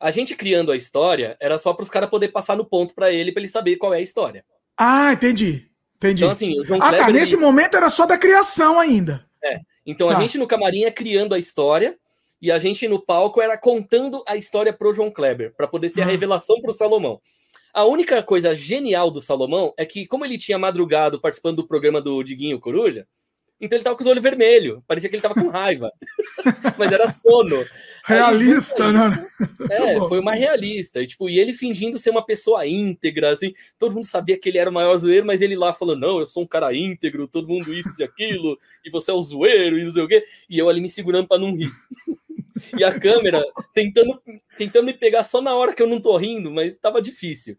A 0.00 0.10
gente 0.10 0.34
criando 0.34 0.72
a 0.72 0.76
história 0.76 1.36
era 1.38 1.58
só 1.58 1.74
para 1.74 1.82
os 1.82 1.90
caras 1.90 2.08
poder 2.08 2.28
passar 2.28 2.56
no 2.56 2.64
ponto 2.64 2.94
para 2.94 3.12
ele, 3.12 3.30
para 3.30 3.42
ele 3.42 3.48
saber 3.48 3.76
qual 3.76 3.92
é 3.92 3.98
a 3.98 4.02
história. 4.02 4.44
Ah, 4.76 5.12
entendi. 5.12 5.70
Entendi. 5.96 6.22
Então, 6.22 6.30
assim, 6.30 6.58
o 6.58 6.64
João 6.64 6.80
ah, 6.80 6.84
tá, 6.84 6.88
Kleber, 6.88 7.06
tá. 7.06 7.12
Nesse 7.12 7.34
ele... 7.34 7.42
momento 7.42 7.76
era 7.76 7.88
só 7.90 8.06
da 8.06 8.16
criação 8.16 8.80
ainda. 8.80 9.24
É. 9.44 9.60
Então 9.86 10.08
tá. 10.08 10.16
a 10.16 10.20
gente 10.20 10.38
no 10.38 10.46
camarim 10.46 10.84
é 10.84 10.90
criando 10.90 11.34
a 11.34 11.38
história 11.38 11.96
e 12.42 12.50
a 12.50 12.58
gente 12.58 12.88
no 12.88 13.00
palco 13.00 13.40
era 13.40 13.56
contando 13.56 14.24
a 14.26 14.36
história 14.36 14.72
pro 14.72 14.92
João 14.92 15.12
Kleber, 15.12 15.54
para 15.56 15.68
poder 15.68 15.88
ser 15.88 16.02
a 16.02 16.04
ah. 16.04 16.08
revelação 16.08 16.60
pro 16.60 16.72
Salomão. 16.72 17.20
A 17.72 17.84
única 17.84 18.20
coisa 18.22 18.52
genial 18.52 19.10
do 19.10 19.22
Salomão 19.22 19.72
é 19.78 19.86
que, 19.86 20.06
como 20.06 20.24
ele 20.24 20.36
tinha 20.36 20.58
madrugado 20.58 21.20
participando 21.20 21.58
do 21.58 21.68
programa 21.68 22.02
do 22.02 22.22
Diguinho 22.22 22.60
Coruja, 22.60 23.06
então 23.62 23.76
ele 23.76 23.84
tava 23.84 23.94
com 23.94 24.02
os 24.02 24.08
olhos 24.08 24.22
vermelhos. 24.22 24.82
Parecia 24.88 25.08
que 25.08 25.14
ele 25.14 25.22
tava 25.22 25.36
com 25.36 25.48
raiva. 25.48 25.92
Mas 26.76 26.90
era 26.90 27.06
sono. 27.08 27.64
Realista, 28.04 28.88
Aí, 28.88 28.92
né? 28.92 29.26
É, 29.70 30.00
foi 30.00 30.18
uma 30.18 30.34
realista. 30.34 31.00
E, 31.00 31.06
tipo, 31.06 31.30
e 31.30 31.38
ele 31.38 31.52
fingindo 31.52 31.96
ser 31.96 32.10
uma 32.10 32.26
pessoa 32.26 32.66
íntegra, 32.66 33.30
assim. 33.30 33.54
Todo 33.78 33.94
mundo 33.94 34.04
sabia 34.04 34.36
que 34.36 34.48
ele 34.48 34.58
era 34.58 34.68
o 34.68 34.72
maior 34.72 34.96
zoeiro, 34.96 35.24
mas 35.24 35.40
ele 35.40 35.54
lá 35.54 35.72
falou: 35.72 35.96
não, 35.96 36.18
eu 36.18 36.26
sou 36.26 36.42
um 36.42 36.46
cara 36.46 36.74
íntegro, 36.74 37.28
todo 37.28 37.46
mundo 37.46 37.72
isso 37.72 37.90
e 38.00 38.02
aquilo, 38.02 38.58
e 38.84 38.90
você 38.90 39.12
é 39.12 39.14
o 39.14 39.22
zoeiro, 39.22 39.78
e 39.78 39.84
não 39.84 39.92
sei 39.92 40.02
o 40.02 40.08
quê. 40.08 40.24
E 40.50 40.58
eu 40.58 40.68
ali 40.68 40.80
me 40.80 40.88
segurando 40.88 41.28
para 41.28 41.38
não 41.38 41.54
rir. 41.54 41.70
E 42.78 42.84
a 42.84 42.98
câmera 42.98 43.42
tentando, 43.74 44.20
tentando 44.56 44.86
me 44.86 44.92
pegar 44.92 45.22
só 45.22 45.40
na 45.40 45.54
hora 45.54 45.74
que 45.74 45.82
eu 45.82 45.86
não 45.86 46.00
tô 46.00 46.16
rindo, 46.16 46.50
mas 46.50 46.72
estava 46.72 47.00
difícil. 47.00 47.56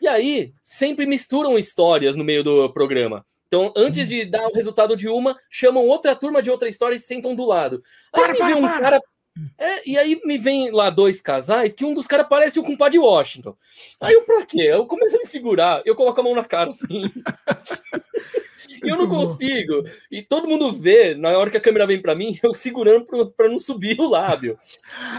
E 0.00 0.08
aí, 0.08 0.52
sempre 0.64 1.04
misturam 1.06 1.58
histórias 1.58 2.16
no 2.16 2.24
meio 2.24 2.42
do 2.42 2.72
programa. 2.72 3.24
Então, 3.46 3.72
antes 3.76 4.08
de 4.08 4.24
dar 4.24 4.46
o 4.46 4.54
resultado 4.54 4.96
de 4.96 5.08
uma, 5.08 5.36
chamam 5.50 5.84
outra 5.84 6.14
turma 6.14 6.40
de 6.40 6.50
outra 6.50 6.68
história 6.68 6.94
e 6.94 7.00
sentam 7.00 7.34
do 7.34 7.44
lado. 7.44 7.82
Aí 8.12 8.22
para, 8.22 8.32
me 8.32 8.38
vem 8.38 8.54
um 8.54 8.66
para. 8.66 8.80
cara. 8.80 9.02
É, 9.58 9.88
e 9.88 9.96
aí 9.96 10.20
me 10.24 10.36
vem 10.38 10.70
lá 10.70 10.90
dois 10.90 11.20
casais 11.20 11.74
que 11.74 11.84
um 11.84 11.94
dos 11.94 12.06
caras 12.06 12.26
parece 12.28 12.58
o 12.58 12.64
compadre 12.64 12.98
Washington. 12.98 13.56
Aí 14.00 14.12
eu, 14.12 14.22
pra 14.22 14.44
quê? 14.44 14.62
Eu 14.62 14.86
começo 14.86 15.16
a 15.16 15.18
me 15.18 15.26
segurar, 15.26 15.82
eu 15.84 15.94
coloco 15.94 16.20
a 16.20 16.24
mão 16.24 16.34
na 16.34 16.44
cara 16.44 16.70
assim. 16.70 17.10
e 18.82 18.88
eu 18.88 18.96
não 18.96 19.08
consigo. 19.08 19.84
E 20.10 20.22
todo 20.22 20.48
mundo 20.48 20.72
vê, 20.72 21.14
na 21.14 21.30
hora 21.30 21.50
que 21.50 21.56
a 21.56 21.60
câmera 21.60 21.86
vem 21.86 22.02
para 22.02 22.14
mim, 22.14 22.38
eu 22.42 22.54
segurando 22.54 23.06
para 23.36 23.48
não 23.48 23.58
subir 23.58 24.00
o 24.00 24.10
lábio. 24.10 24.58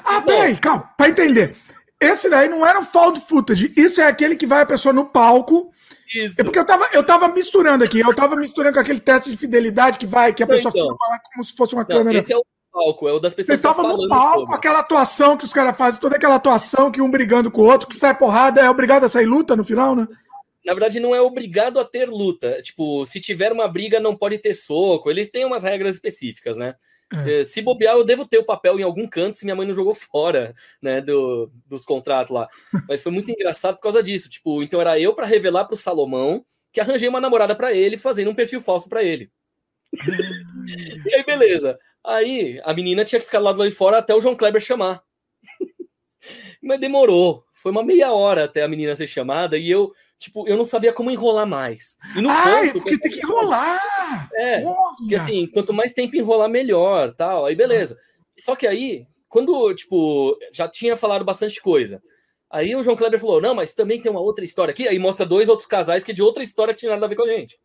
Ah, 0.03 0.21
peraí, 0.21 0.57
calma, 0.57 0.93
pra 0.97 1.09
entender. 1.09 1.55
Esse 1.99 2.29
daí 2.29 2.49
não 2.49 2.65
era 2.65 2.79
o 2.79 2.83
found 2.83 3.19
footage. 3.21 3.71
Isso 3.77 4.01
é 4.01 4.07
aquele 4.07 4.35
que 4.35 4.47
vai 4.47 4.61
a 4.61 4.65
pessoa 4.65 4.91
no 4.91 5.05
palco 5.05 5.71
isso. 6.13 6.41
É 6.41 6.43
porque 6.43 6.59
eu 6.59 6.65
tava, 6.65 6.89
eu 6.91 7.05
tava 7.05 7.27
misturando 7.29 7.83
aqui, 7.83 8.01
eu 8.01 8.13
tava 8.13 8.35
misturando 8.35 8.73
com 8.73 8.81
aquele 8.81 8.99
teste 8.99 9.31
de 9.31 9.37
fidelidade 9.37 9.97
que 9.97 10.05
vai, 10.05 10.33
que 10.33 10.43
a 10.43 10.47
pessoa 10.47 10.69
então, 10.69 10.87
filma 10.87 11.07
lá 11.09 11.19
como 11.19 11.43
se 11.43 11.55
fosse 11.55 11.73
uma 11.73 11.83
não, 11.83 11.87
câmera. 11.87 12.19
Esse 12.19 12.33
é 12.33 12.37
o 12.37 12.43
palco, 12.71 13.07
é 13.07 13.13
o 13.13 13.19
das 13.19 13.33
pessoas. 13.33 13.59
Você 13.59 13.67
tava 13.67 13.83
no 13.83 14.07
palco, 14.07 14.39
sobre. 14.39 14.55
aquela 14.55 14.79
atuação 14.79 15.37
que 15.37 15.45
os 15.45 15.53
caras 15.53 15.77
fazem, 15.77 15.99
toda 15.99 16.15
aquela 16.15 16.35
atuação 16.35 16.91
que 16.91 17.01
um 17.01 17.11
brigando 17.11 17.51
com 17.51 17.61
o 17.61 17.65
outro, 17.65 17.87
que 17.87 17.95
sai 17.95 18.17
porrada, 18.17 18.61
é 18.61 18.69
obrigado 18.69 19.03
a 19.03 19.09
sair 19.09 19.25
luta 19.25 19.55
no 19.55 19.63
final, 19.63 19.95
né? 19.95 20.07
Na 20.65 20.73
verdade, 20.73 20.99
não 20.99 21.15
é 21.15 21.21
obrigado 21.21 21.79
a 21.79 21.85
ter 21.85 22.07
luta. 22.07 22.61
Tipo, 22.61 23.05
se 23.05 23.19
tiver 23.19 23.51
uma 23.51 23.67
briga, 23.67 23.99
não 23.99 24.15
pode 24.15 24.37
ter 24.37 24.53
soco. 24.53 25.09
Eles 25.09 25.29
têm 25.29 25.43
umas 25.43 25.63
regras 25.63 25.95
específicas, 25.95 26.55
né? 26.55 26.75
É. 27.13 27.43
Se 27.43 27.61
bobear, 27.61 27.95
eu 27.95 28.05
devo 28.05 28.25
ter 28.25 28.37
o 28.37 28.45
papel 28.45 28.79
em 28.79 28.83
algum 28.83 29.05
canto 29.07 29.35
se 29.35 29.43
minha 29.43 29.55
mãe 29.55 29.67
não 29.67 29.73
jogou 29.73 29.93
fora, 29.93 30.55
né, 30.81 31.01
do, 31.01 31.51
dos 31.67 31.83
contratos 31.83 32.33
lá. 32.33 32.47
Mas 32.87 33.01
foi 33.01 33.11
muito 33.11 33.31
engraçado 33.31 33.75
por 33.75 33.81
causa 33.81 34.01
disso. 34.01 34.29
Tipo, 34.29 34.63
então 34.63 34.79
era 34.79 34.99
eu 34.99 35.13
para 35.13 35.25
revelar 35.25 35.65
pro 35.65 35.75
Salomão 35.75 36.45
que 36.71 36.79
arranjei 36.79 37.09
uma 37.09 37.19
namorada 37.19 37.53
para 37.53 37.73
ele, 37.73 37.97
fazendo 37.97 38.31
um 38.31 38.35
perfil 38.35 38.61
falso 38.61 38.87
para 38.87 39.03
ele. 39.03 39.29
e 41.05 41.13
aí, 41.13 41.23
beleza. 41.25 41.77
Aí 42.05 42.59
a 42.63 42.73
menina 42.73 43.05
tinha 43.05 43.19
que 43.19 43.25
ficar 43.25 43.39
lá 43.39 43.51
do 43.51 43.59
lado 43.59 43.69
de 43.69 43.75
fora 43.75 43.97
até 43.97 44.13
o 44.13 44.21
João 44.21 44.35
Kleber 44.35 44.61
chamar. 44.61 45.03
Mas 46.61 46.79
demorou. 46.79 47.43
Foi 47.53 47.71
uma 47.71 47.83
meia 47.83 48.11
hora 48.11 48.45
até 48.45 48.63
a 48.63 48.67
menina 48.67 48.95
ser 48.95 49.07
chamada 49.07 49.57
e 49.57 49.69
eu 49.69 49.93
tipo, 50.21 50.47
eu 50.47 50.55
não 50.55 50.63
sabia 50.63 50.93
como 50.93 51.09
enrolar 51.09 51.47
mais. 51.47 51.97
E 52.15 52.21
no 52.21 52.29
Ai, 52.29 52.67
ponto, 52.67 52.83
porque 52.83 52.99
tem 52.99 53.11
que 53.11 53.19
enrolar! 53.19 54.29
É, 54.35 54.61
Nossa. 54.61 54.99
porque 54.99 55.15
assim, 55.15 55.47
quanto 55.47 55.73
mais 55.73 55.91
tempo 55.91 56.15
enrolar, 56.15 56.47
melhor, 56.47 57.13
tal, 57.15 57.47
aí 57.47 57.55
beleza. 57.55 57.97
Só 58.37 58.55
que 58.55 58.67
aí, 58.67 59.07
quando, 59.27 59.73
tipo, 59.73 60.37
já 60.53 60.67
tinha 60.67 60.95
falado 60.95 61.25
bastante 61.25 61.59
coisa, 61.59 62.01
aí 62.51 62.75
o 62.75 62.83
João 62.83 62.95
Kleber 62.95 63.19
falou, 63.19 63.41
não, 63.41 63.55
mas 63.55 63.73
também 63.73 63.99
tem 63.99 64.11
uma 64.11 64.21
outra 64.21 64.45
história 64.45 64.71
aqui, 64.71 64.87
aí 64.87 64.99
mostra 64.99 65.25
dois 65.25 65.49
outros 65.49 65.67
casais 65.67 66.03
que 66.03 66.13
de 66.13 66.21
outra 66.21 66.43
história 66.43 66.71
que 66.71 66.81
tinha 66.81 66.91
nada 66.91 67.07
a 67.07 67.09
ver 67.09 67.15
com 67.15 67.23
a 67.23 67.27
gente. 67.27 67.59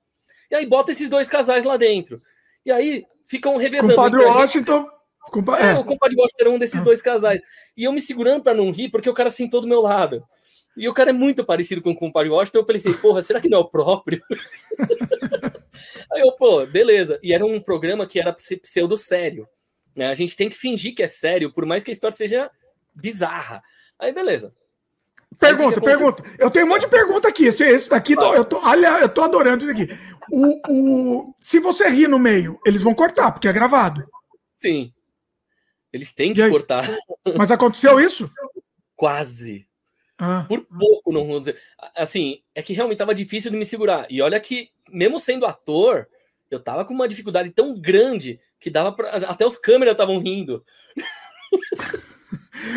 E 0.50 0.54
aí 0.54 0.64
bota 0.64 0.92
esses 0.92 1.10
dois 1.10 1.28
casais 1.28 1.62
lá 1.62 1.76
dentro. 1.76 2.22
E 2.66 2.72
aí 2.72 3.06
ficam 3.24 3.56
revezando. 3.56 3.94
Compadre 3.94 4.24
Washington... 4.24 4.88
Compa... 5.30 5.58
É, 5.58 5.72
é, 5.72 5.78
o 5.78 5.84
compadre 5.84 6.16
Washington 6.16 6.40
era 6.40 6.50
um 6.50 6.58
desses 6.58 6.82
dois 6.82 7.00
casais. 7.00 7.40
E 7.76 7.84
eu 7.84 7.92
me 7.92 8.00
segurando 8.00 8.42
para 8.42 8.54
não 8.54 8.70
rir, 8.70 8.90
porque 8.90 9.08
o 9.08 9.14
cara 9.14 9.30
sentou 9.30 9.60
do 9.60 9.66
meu 9.66 9.80
lado. 9.80 10.24
E 10.76 10.88
o 10.88 10.94
cara 10.94 11.10
é 11.10 11.12
muito 11.12 11.44
parecido 11.44 11.80
com 11.80 11.90
o 11.92 11.96
compadre 11.96 12.30
Washington. 12.30 12.58
Eu 12.58 12.66
pensei, 12.66 12.92
porra, 12.92 13.22
será 13.22 13.40
que 13.40 13.48
não 13.48 13.58
é 13.58 13.60
o 13.60 13.68
próprio? 13.68 14.20
Aí 16.12 16.20
eu, 16.20 16.32
pô, 16.32 16.66
beleza. 16.66 17.18
E 17.22 17.32
era 17.32 17.46
um 17.46 17.60
programa 17.60 18.06
que 18.06 18.20
era 18.20 18.32
pseudo 18.32 18.96
sério. 18.96 19.48
Né? 19.94 20.06
A 20.06 20.14
gente 20.14 20.36
tem 20.36 20.48
que 20.48 20.56
fingir 20.56 20.94
que 20.94 21.02
é 21.02 21.08
sério, 21.08 21.52
por 21.52 21.64
mais 21.64 21.82
que 21.82 21.90
a 21.90 21.92
história 21.92 22.16
seja 22.16 22.50
bizarra. 22.94 23.62
Aí, 23.98 24.12
beleza. 24.12 24.54
Pergunta, 25.38 25.80
pergunta. 25.80 26.22
Eu 26.38 26.50
tenho 26.50 26.66
um 26.66 26.68
monte 26.68 26.82
de 26.82 26.88
pergunta 26.88 27.28
aqui. 27.28 27.46
Esse, 27.46 27.64
esse 27.64 27.90
daqui, 27.90 28.14
tô, 28.16 28.34
eu 28.34 28.44
tô, 28.44 28.58
olha, 28.58 29.00
eu 29.00 29.08
tô 29.08 29.22
adorando 29.22 29.64
isso 29.64 29.72
aqui. 29.72 29.88
O, 30.30 30.60
o, 30.68 31.34
se 31.38 31.58
você 31.60 31.88
rir 31.88 32.08
no 32.08 32.18
meio, 32.18 32.58
eles 32.64 32.82
vão 32.82 32.94
cortar, 32.94 33.32
porque 33.32 33.48
é 33.48 33.52
gravado. 33.52 34.06
Sim. 34.54 34.92
Eles 35.92 36.12
têm 36.12 36.32
que 36.32 36.48
cortar. 36.48 36.84
Mas 37.36 37.50
aconteceu 37.50 38.00
isso? 38.00 38.30
Quase. 38.94 39.66
Ah. 40.18 40.44
Por 40.48 40.66
pouco, 40.66 41.12
não 41.12 41.26
vou 41.26 41.38
dizer. 41.38 41.58
Assim, 41.94 42.42
é 42.54 42.62
que 42.62 42.72
realmente 42.72 42.98
tava 42.98 43.14
difícil 43.14 43.50
de 43.50 43.56
me 43.56 43.64
segurar. 43.64 44.06
E 44.10 44.22
olha 44.22 44.40
que, 44.40 44.70
mesmo 44.90 45.20
sendo 45.20 45.46
ator, 45.46 46.08
eu 46.50 46.58
tava 46.58 46.84
com 46.84 46.94
uma 46.94 47.08
dificuldade 47.08 47.50
tão 47.50 47.78
grande 47.78 48.40
que 48.58 48.70
dava 48.70 48.92
pra. 48.92 49.10
Até 49.10 49.44
os 49.46 49.58
câmeras 49.58 49.92
estavam 49.92 50.18
rindo. 50.18 50.64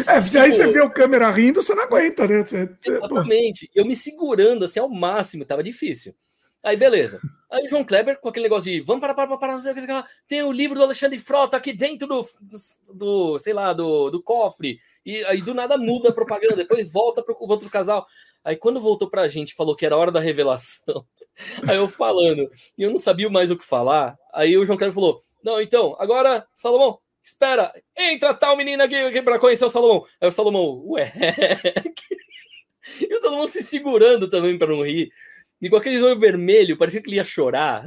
É, 0.07 0.21
se 0.21 0.37
aí 0.37 0.51
Tipo- 0.51 0.57
você 0.63 0.67
vê 0.71 0.81
o 0.81 0.89
câmera 0.89 1.29
rindo, 1.31 1.61
você 1.63 1.73
não 1.73 1.83
aguenta, 1.83 2.27
né? 2.27 2.43
Você- 2.43 2.65
você- 2.65 2.97
pô. 2.99 3.05
Exatamente. 3.05 3.69
Eu 3.73 3.85
me 3.85 3.95
segurando 3.95 4.65
assim 4.65 4.79
ao 4.79 4.89
máximo, 4.89 5.45
tava 5.45 5.63
difícil. 5.63 6.13
Aí, 6.61 6.75
beleza. 6.75 7.21
Aí 7.49 7.63
o 7.63 7.69
João 7.69 7.85
Kleber, 7.85 8.19
com 8.19 8.27
aquele 8.27 8.43
negócio 8.43 8.69
de 8.69 8.81
vamos 8.81 8.99
parar, 8.99 9.13
parar, 9.13 9.37
parar, 9.37 9.53
não 9.53 9.59
sei 9.59 9.71
o 9.71 9.75
que, 9.75 9.79
não 9.79 9.87
sei 9.87 9.95
o 9.95 9.97
que 10.03 10.07
lá. 10.07 10.13
tem 10.27 10.43
o 10.43 10.51
livro 10.51 10.77
do 10.77 10.83
Alexandre 10.83 11.17
Frota 11.17 11.55
aqui 11.55 11.71
dentro 11.71 12.05
do, 12.05 12.21
do, 12.41 12.57
do, 12.93 13.39
sei 13.39 13.53
lá, 13.53 13.71
do, 13.71 14.09
do 14.09 14.21
cofre. 14.21 14.77
E 15.05 15.23
aí 15.25 15.41
do 15.41 15.53
nada 15.53 15.77
muda 15.77 16.09
a 16.09 16.13
propaganda, 16.13 16.57
depois 16.57 16.91
volta 16.91 17.23
pro 17.23 17.37
outro 17.39 17.69
casal. 17.69 18.05
Aí 18.43 18.57
quando 18.57 18.81
voltou 18.81 19.09
pra 19.09 19.27
gente, 19.29 19.55
falou 19.55 19.73
que 19.75 19.85
era 19.85 19.95
hora 19.95 20.11
da 20.11 20.19
revelação. 20.19 21.05
Aí 21.73 21.77
eu 21.77 21.87
falando, 21.87 22.49
e 22.77 22.83
eu 22.83 22.89
não 22.89 22.97
sabia 22.97 23.29
mais 23.29 23.49
o 23.49 23.57
que 23.57 23.63
falar. 23.65 24.17
Aí 24.33 24.57
o 24.57 24.65
João 24.65 24.77
Kleber 24.77 24.93
falou: 24.93 25.19
Não, 25.41 25.61
então, 25.61 25.95
agora, 25.97 26.45
Salomão, 26.53 26.99
espera, 27.29 27.71
entra 27.97 28.33
tal 28.33 28.57
menina 28.57 28.85
aqui, 28.85 28.95
aqui 28.95 29.21
pra 29.21 29.39
conhecer 29.39 29.65
o 29.65 29.69
Salomão. 29.69 30.05
Aí 30.21 30.27
o 30.27 30.31
Salomão, 30.31 30.83
ué. 30.87 31.13
E 32.99 33.13
o 33.13 33.21
Salomão 33.21 33.47
se 33.47 33.61
segurando 33.61 34.27
também 34.27 34.57
pra 34.57 34.67
não 34.67 34.83
rir. 34.83 35.11
E 35.61 35.69
com 35.69 35.75
aquele 35.75 36.01
olho 36.01 36.17
vermelho, 36.17 36.77
parecia 36.77 37.01
que 37.01 37.09
ele 37.09 37.17
ia 37.17 37.23
chorar. 37.23 37.85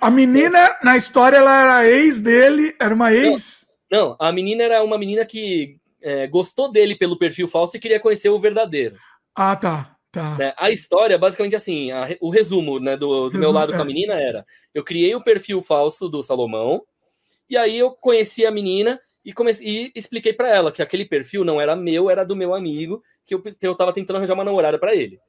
A 0.00 0.10
menina, 0.10 0.76
na 0.82 0.96
história, 0.96 1.36
ela 1.36 1.80
era 1.80 1.88
ex 1.88 2.20
dele, 2.20 2.74
era 2.78 2.94
uma 2.94 3.14
ex. 3.14 3.66
Não, 3.90 4.16
a 4.18 4.32
menina 4.32 4.64
era 4.64 4.82
uma 4.82 4.98
menina 4.98 5.24
que 5.24 5.78
é, 6.02 6.26
gostou 6.26 6.70
dele 6.70 6.96
pelo 6.96 7.18
perfil 7.18 7.46
falso 7.46 7.76
e 7.76 7.80
queria 7.80 8.00
conhecer 8.00 8.28
o 8.28 8.40
verdadeiro. 8.40 8.96
Ah, 9.34 9.54
tá. 9.54 9.96
tá. 10.10 10.36
né? 10.36 10.52
A 10.56 10.70
história, 10.70 11.16
basicamente 11.16 11.54
assim, 11.54 11.92
a 11.92 12.08
o 12.20 12.28
resumo 12.28 12.80
né, 12.80 12.96
do, 12.96 13.30
do 13.30 13.38
meu 13.38 13.50
Resumo, 13.50 13.58
lado 13.58 13.72
é. 13.72 13.76
com 13.76 13.82
a 13.82 13.86
menina 13.86 14.14
era: 14.14 14.44
eu 14.74 14.82
criei 14.82 15.14
o 15.14 15.22
perfil 15.22 15.62
falso 15.62 16.08
do 16.08 16.22
Salomão, 16.22 16.82
e 17.52 17.56
aí 17.58 17.76
eu 17.78 17.90
conheci 17.90 18.46
a 18.46 18.50
menina 18.50 18.98
e, 19.22 19.30
comecei, 19.32 19.66
e 19.68 19.92
expliquei 19.94 20.32
pra 20.32 20.48
ela 20.48 20.72
que 20.72 20.80
aquele 20.80 21.04
perfil 21.04 21.44
não 21.44 21.60
era 21.60 21.76
meu, 21.76 22.08
era 22.08 22.24
do 22.24 22.34
meu 22.34 22.54
amigo, 22.54 23.02
que 23.26 23.34
eu, 23.34 23.42
eu 23.60 23.74
tava 23.74 23.92
tentando 23.92 24.16
arranjar 24.16 24.32
uma 24.34 24.42
namorada 24.44 24.78
pra 24.78 24.94
ele. 24.94 25.20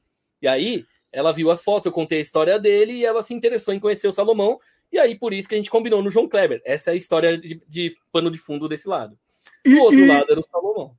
E 0.41 0.47
aí 0.47 0.85
ela 1.11 1.33
viu 1.33 1.51
as 1.51 1.61
fotos, 1.61 1.85
eu 1.85 1.91
contei 1.91 2.19
a 2.19 2.21
história 2.21 2.57
dele 2.57 2.93
e 2.93 3.05
ela 3.05 3.21
se 3.21 3.33
interessou 3.33 3.73
em 3.73 3.79
conhecer 3.79 4.07
o 4.07 4.11
Salomão, 4.11 4.57
e 4.91 4.97
aí 4.97 5.15
por 5.19 5.33
isso 5.33 5.49
que 5.49 5.55
a 5.55 5.57
gente 5.57 5.69
combinou 5.69 6.01
no 6.01 6.09
João 6.09 6.27
Kleber. 6.29 6.61
Essa 6.65 6.91
é 6.91 6.93
a 6.93 6.95
história 6.95 7.37
de, 7.37 7.61
de 7.67 7.93
pano 8.11 8.31
de 8.31 8.37
fundo 8.37 8.69
desse 8.69 8.87
lado. 8.87 9.19
E, 9.65 9.75
Do 9.75 9.81
outro 9.83 9.99
e- 9.99 10.07
lado 10.07 10.25
era 10.31 10.39
o 10.39 10.43
Salomão. 10.43 10.95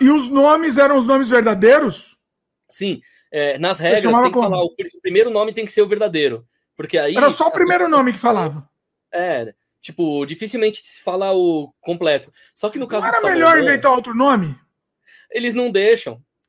e 0.00 0.10
os 0.10 0.28
nomes 0.28 0.76
eram 0.76 0.98
os 0.98 1.06
nomes 1.06 1.30
verdadeiros? 1.30 2.16
Sim, 2.68 3.00
é, 3.30 3.58
nas 3.58 3.78
regras 3.78 4.02
tem 4.02 4.24
que 4.24 4.30
como? 4.32 4.48
falar, 4.50 4.62
o, 4.62 4.74
pr- 4.74 4.88
o 4.94 5.00
primeiro 5.00 5.30
nome 5.30 5.52
tem 5.52 5.64
que 5.64 5.72
ser 5.72 5.82
o 5.82 5.86
verdadeiro. 5.88 6.44
Porque 6.76 6.98
aí. 6.98 7.16
Era 7.16 7.30
só 7.30 7.46
o 7.46 7.52
primeiro 7.52 7.88
nome 7.88 8.12
que 8.12 8.18
falava. 8.18 8.68
É, 9.12 9.54
tipo, 9.84 10.24
dificilmente 10.24 10.80
se 10.82 11.02
fala 11.02 11.34
o 11.34 11.70
completo. 11.82 12.32
Só 12.54 12.70
que 12.70 12.78
no 12.78 12.88
caso 12.88 13.02
Não 13.02 13.14
era 13.14 13.20
melhor 13.20 13.58
inventar 13.58 13.92
outro 13.92 14.14
nome? 14.14 14.58
eles 15.30 15.52
não 15.52 15.70
deixam. 15.70 16.20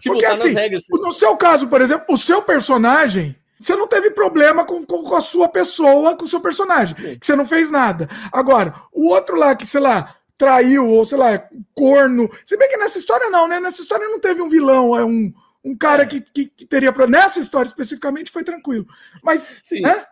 tipo, 0.00 0.14
Porque 0.14 0.24
tá 0.24 0.32
assim, 0.32 0.44
nas 0.46 0.54
regras. 0.54 0.84
no 0.90 1.12
seu 1.12 1.36
caso, 1.36 1.68
por 1.68 1.80
exemplo, 1.82 2.06
o 2.08 2.16
seu 2.16 2.40
personagem, 2.42 3.36
você 3.58 3.76
não 3.76 3.86
teve 3.86 4.10
problema 4.12 4.64
com, 4.64 4.84
com, 4.86 5.02
com 5.02 5.14
a 5.14 5.20
sua 5.20 5.48
pessoa, 5.48 6.16
com 6.16 6.24
o 6.24 6.28
seu 6.28 6.40
personagem, 6.40 6.94
que 7.18 7.26
você 7.26 7.36
não 7.36 7.44
fez 7.44 7.70
nada. 7.70 8.08
Agora, 8.32 8.72
o 8.92 9.08
outro 9.08 9.36
lá 9.36 9.54
que, 9.54 9.66
sei 9.66 9.80
lá, 9.80 10.14
traiu, 10.38 10.88
ou 10.88 11.04
sei 11.04 11.18
lá, 11.18 11.48
corno. 11.74 12.30
Se 12.46 12.56
bem 12.56 12.68
que 12.68 12.76
nessa 12.78 12.98
história 12.98 13.28
não, 13.28 13.46
né? 13.46 13.60
Nessa 13.60 13.82
história 13.82 14.08
não 14.08 14.18
teve 14.20 14.40
um 14.40 14.48
vilão, 14.48 14.96
é 14.96 15.04
um, 15.04 15.32
um 15.64 15.76
cara 15.76 16.06
que, 16.06 16.20
que, 16.20 16.46
que 16.46 16.64
teria. 16.64 16.92
pro- 16.92 17.08
Nessa 17.10 17.40
história 17.40 17.68
especificamente 17.68 18.30
foi 18.32 18.42
tranquilo. 18.44 18.86
Mas, 19.22 19.56
Sim. 19.62 19.80
né? 19.82 20.06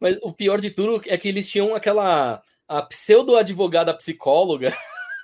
Mas 0.00 0.18
o 0.22 0.32
pior 0.32 0.60
de 0.60 0.70
tudo 0.70 1.02
é 1.06 1.16
que 1.16 1.28
eles 1.28 1.48
tinham 1.48 1.74
aquela. 1.74 2.42
A 2.66 2.80
pseudo-advogada 2.82 3.92
psicóloga. 3.94 4.74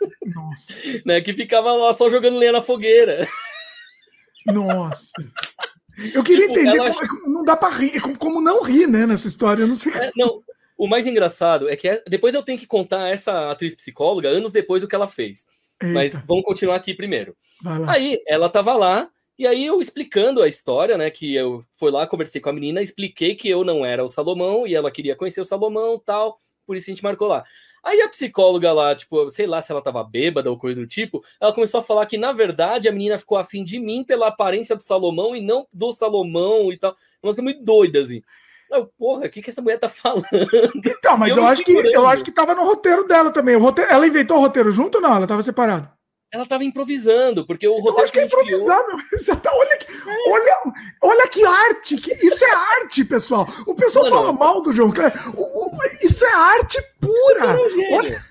né, 1.06 1.20
que 1.20 1.32
ficava 1.34 1.72
lá 1.72 1.92
só 1.92 2.08
jogando 2.10 2.38
lenha 2.38 2.52
na 2.52 2.60
fogueira. 2.60 3.26
Nossa. 4.46 5.12
Eu 6.14 6.22
queria 6.22 6.46
Tipo, 6.48 6.58
entender 6.58 6.78
ela- 6.78 6.94
como, 6.94 7.08
como 7.08 7.34
não 7.34 7.44
dá 7.44 7.56
pra 7.56 7.68
rir, 7.68 8.00
como, 8.00 8.18
como 8.18 8.40
não 8.40 8.62
rir, 8.62 8.86
né, 8.86 9.06
nessa 9.06 9.28
história. 9.28 9.62
Eu 9.62 9.68
não 9.68 9.74
sei. 9.74 9.92
É, 9.92 10.10
não, 10.16 10.42
o 10.76 10.86
mais 10.86 11.06
engraçado 11.06 11.68
é 11.68 11.76
que 11.76 11.88
é- 11.88 12.02
depois 12.08 12.34
eu 12.34 12.42
tenho 12.42 12.58
que 12.58 12.66
contar 12.66 13.08
essa 13.08 13.50
atriz 13.50 13.74
psicóloga 13.74 14.28
anos 14.28 14.52
depois 14.52 14.80
do 14.82 14.88
que 14.88 14.94
ela 14.94 15.08
fez. 15.08 15.46
Mas 15.82 16.14
Eita. 16.14 16.24
vamos 16.26 16.44
continuar 16.44 16.76
aqui 16.76 16.92
primeiro. 16.94 17.34
Aí 17.88 18.22
ela 18.26 18.48
tava 18.50 18.74
lá, 18.74 19.08
e 19.40 19.46
aí 19.46 19.64
eu 19.64 19.80
explicando 19.80 20.42
a 20.42 20.48
história, 20.48 20.98
né? 20.98 21.10
Que 21.10 21.34
eu 21.34 21.64
fui 21.74 21.90
lá, 21.90 22.06
conversei 22.06 22.42
com 22.42 22.50
a 22.50 22.52
menina, 22.52 22.82
expliquei 22.82 23.34
que 23.34 23.48
eu 23.48 23.64
não 23.64 23.86
era 23.86 24.04
o 24.04 24.08
Salomão 24.08 24.66
e 24.66 24.74
ela 24.74 24.90
queria 24.90 25.16
conhecer 25.16 25.40
o 25.40 25.46
Salomão 25.46 25.98
tal, 25.98 26.38
por 26.66 26.76
isso 26.76 26.84
que 26.84 26.92
a 26.92 26.94
gente 26.94 27.02
marcou 27.02 27.26
lá. 27.26 27.42
Aí 27.82 28.02
a 28.02 28.08
psicóloga 28.10 28.70
lá, 28.70 28.94
tipo, 28.94 29.30
sei 29.30 29.46
lá 29.46 29.62
se 29.62 29.72
ela 29.72 29.80
tava 29.80 30.04
bêbada 30.04 30.50
ou 30.50 30.58
coisa 30.58 30.78
do 30.78 30.86
tipo, 30.86 31.24
ela 31.40 31.54
começou 31.54 31.80
a 31.80 31.82
falar 31.82 32.04
que, 32.04 32.18
na 32.18 32.32
verdade, 32.32 32.86
a 32.86 32.92
menina 32.92 33.16
ficou 33.16 33.38
afim 33.38 33.64
de 33.64 33.80
mim 33.80 34.04
pela 34.04 34.28
aparência 34.28 34.76
do 34.76 34.82
Salomão 34.82 35.34
e 35.34 35.40
não 35.40 35.66
do 35.72 35.90
Salomão 35.90 36.70
e 36.70 36.76
tal. 36.76 36.90
Uma 37.22 37.32
coisa 37.32 37.40
muito 37.40 37.64
doida, 37.64 37.98
assim. 37.98 38.20
Eu, 38.70 38.90
porra, 38.98 39.24
o 39.24 39.30
que, 39.30 39.40
que 39.40 39.48
essa 39.48 39.62
mulher 39.62 39.78
tá 39.78 39.88
falando? 39.90 40.26
Então, 40.76 41.16
mas 41.16 41.34
eu, 41.34 41.42
me 41.42 41.48
acho 41.48 41.64
que, 41.64 41.72
eu 41.72 42.06
acho 42.06 42.22
que 42.22 42.30
tava 42.30 42.54
no 42.54 42.64
roteiro 42.64 43.08
dela 43.08 43.30
também. 43.30 43.56
O 43.56 43.60
roteiro, 43.60 43.90
ela 43.90 44.06
inventou 44.06 44.36
o 44.36 44.40
roteiro 44.40 44.70
junto 44.70 44.96
ou 44.96 45.00
não? 45.00 45.16
Ela 45.16 45.26
tava 45.26 45.42
separada? 45.42 45.98
Ela 46.32 46.46
tava 46.46 46.62
improvisando, 46.62 47.44
porque 47.44 47.66
o 47.66 47.72
Eu 47.76 47.80
roteiro 47.80 48.02
acho 48.04 48.12
que 48.12 48.20
é 48.20 48.26
meu. 48.26 48.58
Exato. 49.12 49.48
Olha 49.52 49.76
que, 49.78 49.86
olha, 50.28 50.58
olha 51.02 51.28
que 51.28 51.44
arte. 51.44 51.96
Que, 51.96 52.12
isso 52.24 52.44
é 52.44 52.50
arte, 52.50 53.04
pessoal. 53.04 53.46
O 53.66 53.74
pessoal 53.74 54.04
Mano. 54.04 54.16
fala 54.16 54.32
mal 54.32 54.62
do 54.62 54.72
João 54.72 54.92
Kleber. 54.92 55.18
O- 55.36 55.74
o- 55.76 55.78
isso 56.02 56.24
é 56.24 56.32
arte 56.32 56.78
pura. 57.00 57.56
Olha, 57.92 58.22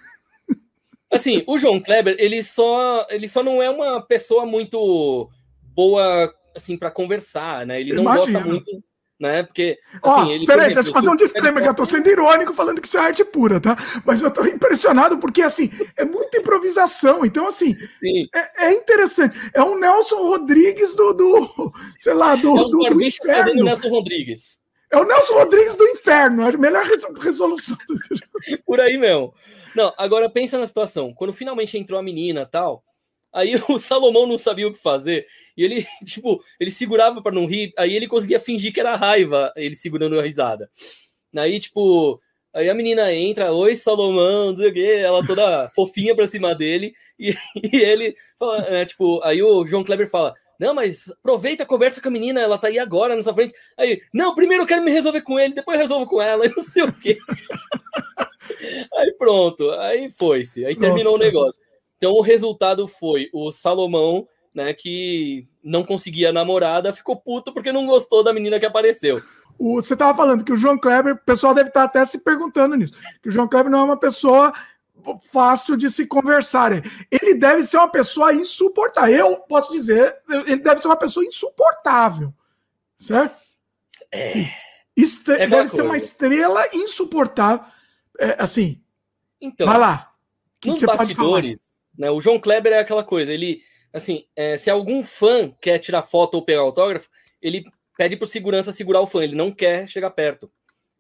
Assim, 1.11 1.43
o 1.47 1.57
João 1.57 1.79
Kleber, 1.79 2.15
ele 2.19 2.43
só, 2.43 3.05
ele 3.09 3.27
só 3.27 3.41
não 3.41 3.61
é 3.63 3.69
uma 3.69 3.99
pessoa 3.99 4.45
muito 4.45 5.27
boa, 5.73 6.31
assim, 6.55 6.77
para 6.77 6.91
conversar, 6.91 7.65
né? 7.65 7.81
Ele 7.81 7.93
não 7.93 8.03
Imagino. 8.03 8.33
gosta 8.39 8.47
muito, 8.47 8.83
né? 9.19 9.43
Porque, 9.43 9.77
assim, 10.01 10.31
ele... 10.31 10.45
peraí, 10.45 10.73
deixa 10.73 10.89
eu 10.89 10.93
fazer 10.93 11.09
um 11.09 11.15
disclaimer 11.15 11.61
que 11.61 11.69
eu 11.69 11.73
tô 11.73 11.85
sendo 11.85 12.09
irônico 12.09 12.53
falando 12.53 12.80
que 12.80 12.88
isso 12.88 12.98
é 12.98 13.01
arte 13.01 13.25
pura, 13.25 13.59
tá? 13.59 13.75
Mas 14.06 14.22
eu 14.22 14.31
tô 14.31 14.45
impressionado 14.45 15.17
porque, 15.17 15.41
assim, 15.41 15.69
é 15.98 16.06
muita 16.06 16.38
improvisação. 16.38 17.25
Então, 17.25 17.45
assim, 17.45 17.75
é, 18.33 18.67
é 18.67 18.73
interessante. 18.73 19.38
É 19.53 19.61
um 19.61 19.77
Nelson 19.77 20.22
Rodrigues 20.22 20.95
do, 20.95 21.14
do 21.14 21.73
sei 21.99 22.14
lá, 22.14 22.35
do, 22.35 22.49
É 22.57 22.61
os 22.61 22.72
do, 22.72 22.77
do 22.77 22.83
barbichos 22.83 23.25
fazendo. 23.27 23.65
Nelson 23.65 23.89
Rodrigues. 23.89 24.57
É 24.91 24.98
o 24.98 25.03
Nelson 25.03 25.33
Rodrigues 25.33 25.75
do 25.75 25.85
inferno. 25.85 26.48
A 26.48 26.51
melhor 26.53 26.85
resol- 26.85 27.14
resolução. 27.14 27.77
Do... 27.88 27.99
Por 28.65 28.80
aí 28.80 28.98
mesmo. 28.98 29.33
Não, 29.75 29.93
agora 29.98 30.30
pensa 30.30 30.57
na 30.57 30.65
situação. 30.65 31.14
Quando 31.14 31.33
finalmente 31.33 31.77
entrou 31.77 31.99
a 31.99 32.03
menina 32.03 32.45
tal, 32.45 32.83
aí 33.33 33.53
o 33.69 33.80
Salomão 33.80 34.25
não 34.25 34.38
sabia 34.38 34.67
o 34.67 34.74
que 34.74 34.80
fazer. 34.80 35.25
E 35.56 35.64
ele, 35.64 35.85
tipo, 36.06 36.43
ele 36.59 36.72
segurava 36.72 37.22
para 37.22 37.33
não 37.33 37.45
rir, 37.45 37.74
aí 37.77 37.95
ele 37.95 38.08
conseguia 38.08 38.40
fingir 38.40 38.74
que 38.74 38.80
era 38.80 38.95
raiva, 38.95 39.51
ele 39.56 39.75
segurando 39.75 40.19
a 40.19 40.24
risada. 40.24 40.69
Aí, 41.35 41.59
tipo, 41.59 42.19
aí 42.53 42.69
a 42.69 42.74
menina 42.74 43.14
entra, 43.14 43.53
oi 43.53 43.75
Salomão, 43.75 44.48
não 44.48 44.56
sei 44.56 44.69
o 44.69 44.74
quê, 44.74 45.01
ela 45.03 45.25
toda 45.25 45.69
fofinha 45.75 46.16
pra 46.16 46.27
cima 46.27 46.56
dele, 46.56 46.93
e, 47.19 47.35
e 47.72 47.77
ele 47.77 48.16
fala, 48.38 48.64
é, 48.67 48.85
tipo, 48.85 49.22
aí 49.24 49.41
o 49.41 49.66
João 49.66 49.83
Kleber 49.83 50.09
fala. 50.09 50.33
Não, 50.59 50.74
mas 50.74 51.09
aproveita, 51.09 51.66
conversa 51.66 52.01
com 52.01 52.09
a 52.09 52.11
menina, 52.11 52.41
ela 52.41 52.58
tá 52.58 52.67
aí 52.67 52.77
agora 52.77 53.16
na 53.16 53.22
sua 53.22 53.33
frente. 53.33 53.53
Aí, 53.77 54.01
não, 54.14 54.35
primeiro 54.35 54.64
eu 54.64 54.67
quero 54.67 54.83
me 54.83 54.91
resolver 54.91 55.22
com 55.22 55.40
ele, 55.40 55.53
depois 55.53 55.75
eu 55.75 55.82
resolvo 55.82 56.06
com 56.06 56.22
ela, 56.22 56.45
e 56.45 56.49
não 56.49 56.61
sei 56.61 56.83
o 56.83 56.91
quê. 56.91 57.17
Aí 58.93 59.14
pronto, 59.14 59.72
aí 59.72 60.09
foi-se, 60.09 60.66
aí 60.66 60.75
terminou 60.75 61.14
Nossa. 61.14 61.24
o 61.24 61.25
negócio. 61.25 61.61
Então 61.99 62.13
o 62.13 62.21
resultado 62.21 62.87
foi 62.87 63.29
o 63.33 63.51
Salomão, 63.51 64.25
né, 64.55 64.73
que 64.73 65.47
não 65.61 65.83
conseguia 65.83 66.31
namorada, 66.33 66.91
ficou 66.93 67.15
puto 67.15 67.53
porque 67.53 67.71
não 67.71 67.85
gostou 67.85 68.23
da 68.23 68.33
menina 68.33 68.57
que 68.59 68.65
apareceu. 68.65 69.21
O- 69.59 69.75
você 69.81 69.93
estava 69.93 70.17
falando 70.17 70.43
que 70.43 70.51
o 70.53 70.55
João 70.55 70.77
Kleber, 70.79 71.13
o 71.13 71.17
pessoal 71.25 71.53
deve 71.53 71.67
estar 71.69 71.83
até 71.83 72.05
se 72.05 72.19
perguntando 72.23 72.75
nisso, 72.75 72.93
que 73.21 73.27
o 73.27 73.31
João 73.31 73.47
Kleber 73.49 73.69
não 73.71 73.79
é 73.79 73.83
uma 73.83 73.99
pessoa 73.99 74.53
fácil 75.31 75.75
de 75.77 75.89
se 75.91 76.07
conversar. 76.07 76.71
Ele 77.11 77.33
deve 77.35 77.63
ser 77.63 77.77
uma 77.77 77.87
pessoa 77.89 78.33
insuportável. 78.33 79.15
Eu 79.15 79.35
posso 79.37 79.71
dizer, 79.73 80.17
ele 80.45 80.57
deve 80.57 80.81
ser 80.81 80.87
uma 80.87 80.95
pessoa 80.97 81.25
insuportável. 81.25 82.33
Certo? 82.97 83.35
É. 84.11 84.49
Estre- 84.95 85.35
É 85.35 85.47
deve 85.47 85.67
ser 85.67 85.81
uma 85.83 85.95
estrela 85.97 86.65
insuportável. 86.73 87.65
É, 88.17 88.35
assim, 88.39 88.81
Então, 89.39 89.67
vai 89.67 89.77
lá. 89.77 90.11
Que 90.59 90.69
nos 90.69 90.79
que 90.79 90.85
bastidores, 90.85 91.59
né, 91.99 92.09
o 92.09 92.21
João 92.21 92.39
Kleber 92.39 92.71
é 92.71 92.79
aquela 92.79 93.03
coisa, 93.03 93.33
ele, 93.33 93.61
assim, 93.93 94.25
é, 94.33 94.55
se 94.55 94.69
algum 94.69 95.03
fã 95.03 95.53
quer 95.61 95.77
tirar 95.79 96.01
foto 96.01 96.35
ou 96.35 96.41
pegar 96.41 96.61
autógrafo, 96.61 97.09
ele 97.41 97.65
pede 97.97 98.15
pro 98.15 98.25
segurança 98.25 98.71
segurar 98.71 99.01
o 99.01 99.07
fã, 99.07 99.21
ele 99.21 99.35
não 99.35 99.51
quer 99.51 99.87
chegar 99.87 100.09
perto. 100.11 100.49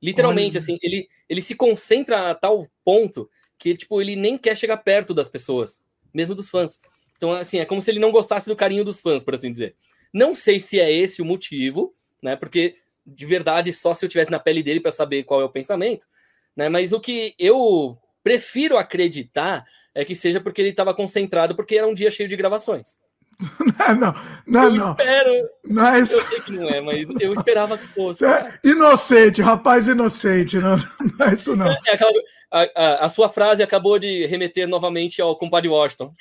Literalmente, 0.01 0.57
Olha. 0.57 0.61
assim, 0.61 0.77
ele, 0.83 1.07
ele 1.29 1.41
se 1.41 1.55
concentra 1.55 2.29
a 2.29 2.35
tal 2.35 2.67
ponto 2.83 3.29
que 3.57 3.75
tipo, 3.75 4.01
ele 4.01 4.15
nem 4.15 4.37
quer 4.37 4.55
chegar 4.57 4.77
perto 4.77 5.13
das 5.13 5.29
pessoas, 5.29 5.81
mesmo 6.13 6.35
dos 6.35 6.49
fãs. 6.49 6.79
Então, 7.17 7.33
assim, 7.33 7.59
é 7.59 7.65
como 7.65 7.81
se 7.81 7.89
ele 7.91 7.99
não 7.99 8.11
gostasse 8.11 8.47
do 8.47 8.55
carinho 8.55 8.85
dos 8.85 9.01
fãs, 9.01 9.23
por 9.23 9.35
assim 9.35 9.51
dizer. 9.51 9.75
Não 10.13 10.35
sei 10.35 10.59
se 10.59 10.79
é 10.79 10.91
esse 10.91 11.21
o 11.21 11.25
motivo, 11.25 11.93
né? 12.21 12.35
Porque 12.35 12.75
de 13.05 13.25
verdade, 13.25 13.73
só 13.73 13.93
se 13.93 14.05
eu 14.05 14.09
tivesse 14.09 14.31
na 14.31 14.39
pele 14.39 14.61
dele 14.61 14.79
para 14.79 14.91
saber 14.91 15.23
qual 15.23 15.41
é 15.41 15.45
o 15.45 15.49
pensamento, 15.49 16.07
né? 16.55 16.69
Mas 16.69 16.93
o 16.93 16.99
que 16.99 17.33
eu 17.39 17.97
prefiro 18.23 18.77
acreditar 18.77 19.65
é 20.01 20.05
que 20.05 20.15
seja 20.15 20.39
porque 20.39 20.61
ele 20.61 20.69
estava 20.69 20.93
concentrado, 20.93 21.55
porque 21.55 21.75
era 21.75 21.87
um 21.87 21.93
dia 21.93 22.09
cheio 22.11 22.29
de 22.29 22.35
gravações. 22.35 22.97
Não, 23.39 23.95
não, 23.95 24.13
não. 24.47 24.63
eu 24.65 24.71
não. 24.75 24.91
espero. 24.91 25.49
Não 25.65 25.87
é 25.87 25.99
isso. 25.99 26.17
Eu 26.19 26.25
sei 26.25 26.39
que 26.41 26.51
não 26.51 26.69
é, 26.69 26.81
mas 26.81 27.07
eu 27.19 27.31
esperava 27.33 27.77
que 27.77 27.87
fosse. 27.87 28.25
É 28.25 28.59
inocente, 28.63 29.41
rapaz 29.41 29.87
inocente. 29.87 30.57
Não, 30.57 30.77
não 31.17 31.25
é 31.27 31.33
isso, 31.33 31.55
não. 31.55 31.69
É, 31.71 31.93
aquela- 31.93 32.11
a, 32.51 32.61
a- 32.75 33.05
a 33.05 33.09
sua 33.09 33.29
frase 33.29 33.61
acabou 33.61 33.99
de 33.99 34.25
remeter 34.25 34.67
novamente 34.67 35.21
ao 35.21 35.37
compadre 35.37 35.69
Washington. 35.69 36.13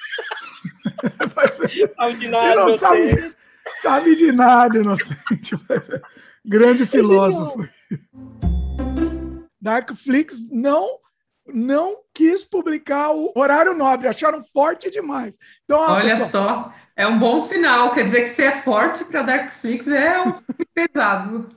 sabe 1.97 2.15
de 2.19 2.29
nada, 2.29 2.55
não 2.55 2.77
sabe, 2.79 3.35
sabe 3.81 4.15
de 4.17 4.31
nada, 4.33 4.79
inocente. 4.79 5.57
Grande 6.45 6.87
filósofo. 6.87 7.67
Darkflix 9.61 10.49
não 10.51 10.99
não 11.47 11.97
quis 12.19 12.43
publicar 12.43 13.13
o 13.15 13.33
horário 13.37 13.75
nobre, 13.77 14.09
acharam 14.09 14.43
forte 14.43 14.91
demais. 14.91 15.39
Então, 15.65 15.79
Olha 15.79 16.17
pessoal, 16.17 16.29
só, 16.65 16.75
é 16.97 17.07
um 17.07 17.17
bom 17.17 17.41
sinal. 17.41 17.93
Quer 17.95 18.05
dizer 18.07 18.23
que 18.25 18.31
você 18.31 18.43
é 18.47 18.61
forte 18.63 19.05
para 19.05 19.23
Darkflix, 19.23 19.87
é 19.87 20.21
um 20.21 20.33
pesado. 20.75 21.49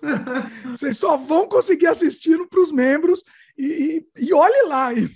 Vocês 0.69 0.99
só 0.99 1.17
vão 1.17 1.47
conseguir 1.47 1.87
assistir 1.87 2.37
para 2.47 2.59
os 2.61 2.71
membros 2.71 3.23
e, 3.57 4.05
e, 4.19 4.27
e 4.27 4.33
olhe 4.33 4.67
lá. 4.67 4.91
E, 4.93 5.09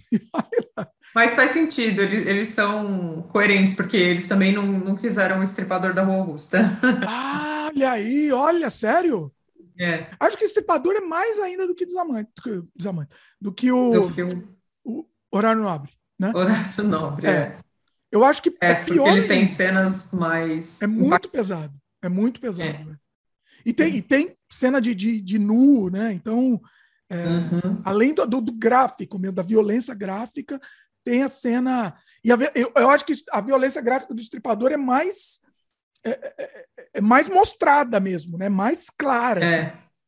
Mas 1.13 1.33
faz 1.33 1.51
sentido, 1.51 2.01
eles, 2.01 2.27
eles 2.27 2.49
são 2.49 3.25
coerentes, 3.31 3.73
porque 3.75 3.95
eles 3.95 4.27
também 4.27 4.51
não, 4.51 4.63
não 4.63 4.95
quiseram 4.97 5.39
o 5.39 5.43
estripador 5.43 5.93
da 5.93 6.03
Rua 6.03 6.17
Augusta. 6.17 6.59
Ah, 7.07 7.69
olha 7.73 7.91
aí, 7.91 8.31
olha, 8.33 8.69
sério? 8.69 9.31
É. 9.79 10.07
Acho 10.19 10.37
que 10.37 10.43
Estripador 10.45 10.95
é 10.95 11.01
mais 11.01 11.37
ainda 11.39 11.67
do 11.67 11.75
que 11.75 11.85
Desamante, 11.85 12.29
do 12.35 12.41
que, 12.41 12.67
Desamante, 12.75 13.09
do 13.41 13.53
que 13.53 13.71
o, 13.71 13.91
Do 13.91 14.13
que 14.13 14.23
o- 14.23 14.43
o 14.85 15.05
Horário 15.35 15.61
Nobre, 15.61 15.91
né? 16.19 16.31
Horário 16.33 16.83
Nobre, 16.83 17.27
é. 17.27 17.57
Eu 18.11 18.23
acho 18.23 18.41
que 18.41 18.55
é, 18.61 18.71
É, 18.71 18.75
pior 18.75 19.07
ele 19.17 19.27
tem 19.27 19.45
cenas 19.45 20.11
mais. 20.11 20.81
É 20.81 20.87
muito 20.87 21.29
pesado. 21.29 21.73
É 22.01 22.07
muito 22.07 22.39
pesado. 22.39 22.85
né? 22.85 22.95
E, 23.65 23.73
tem, 23.73 23.97
e 23.97 24.01
tem 24.01 24.37
cena 24.49 24.79
de, 24.79 24.93
de, 24.95 25.19
de 25.19 25.37
nu, 25.39 25.89
né? 25.89 26.13
Então, 26.13 26.61
é, 27.09 27.25
além 27.83 28.13
do, 28.13 28.25
do, 28.25 28.39
do 28.39 28.53
gráfico 28.53 29.17
mesmo, 29.19 29.35
da 29.35 29.43
violência 29.43 29.93
gráfica, 29.93 30.59
tem 31.03 31.23
a 31.23 31.27
cena. 31.27 31.95
E 32.23 32.31
a 32.31 32.37
eu, 32.53 32.71
eu 32.75 32.89
acho 32.89 33.03
que 33.05 33.13
a 33.31 33.41
violência 33.41 33.81
gráfica 33.81 34.13
do 34.13 34.21
estripador 34.21 34.71
é 34.71 34.77
mais. 34.77 35.39
É, 36.03 36.33
é- 36.37 36.65
é 36.93 37.01
mais 37.01 37.27
mostrada 37.27 37.99
mesmo, 37.99 38.37
né? 38.37 38.47
Mais 38.47 38.89
clara. 38.89 39.43
assim. 39.43 39.53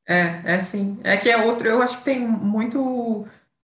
É, 0.08 0.16
é, 0.16 0.42
é 0.56 0.60
sim. 0.60 1.00
É 1.04 1.18
que 1.18 1.30
é 1.30 1.36
outro, 1.38 1.68
eu 1.68 1.82
acho 1.82 1.98
que 1.98 2.04
tem 2.06 2.20
muito, 2.26 3.28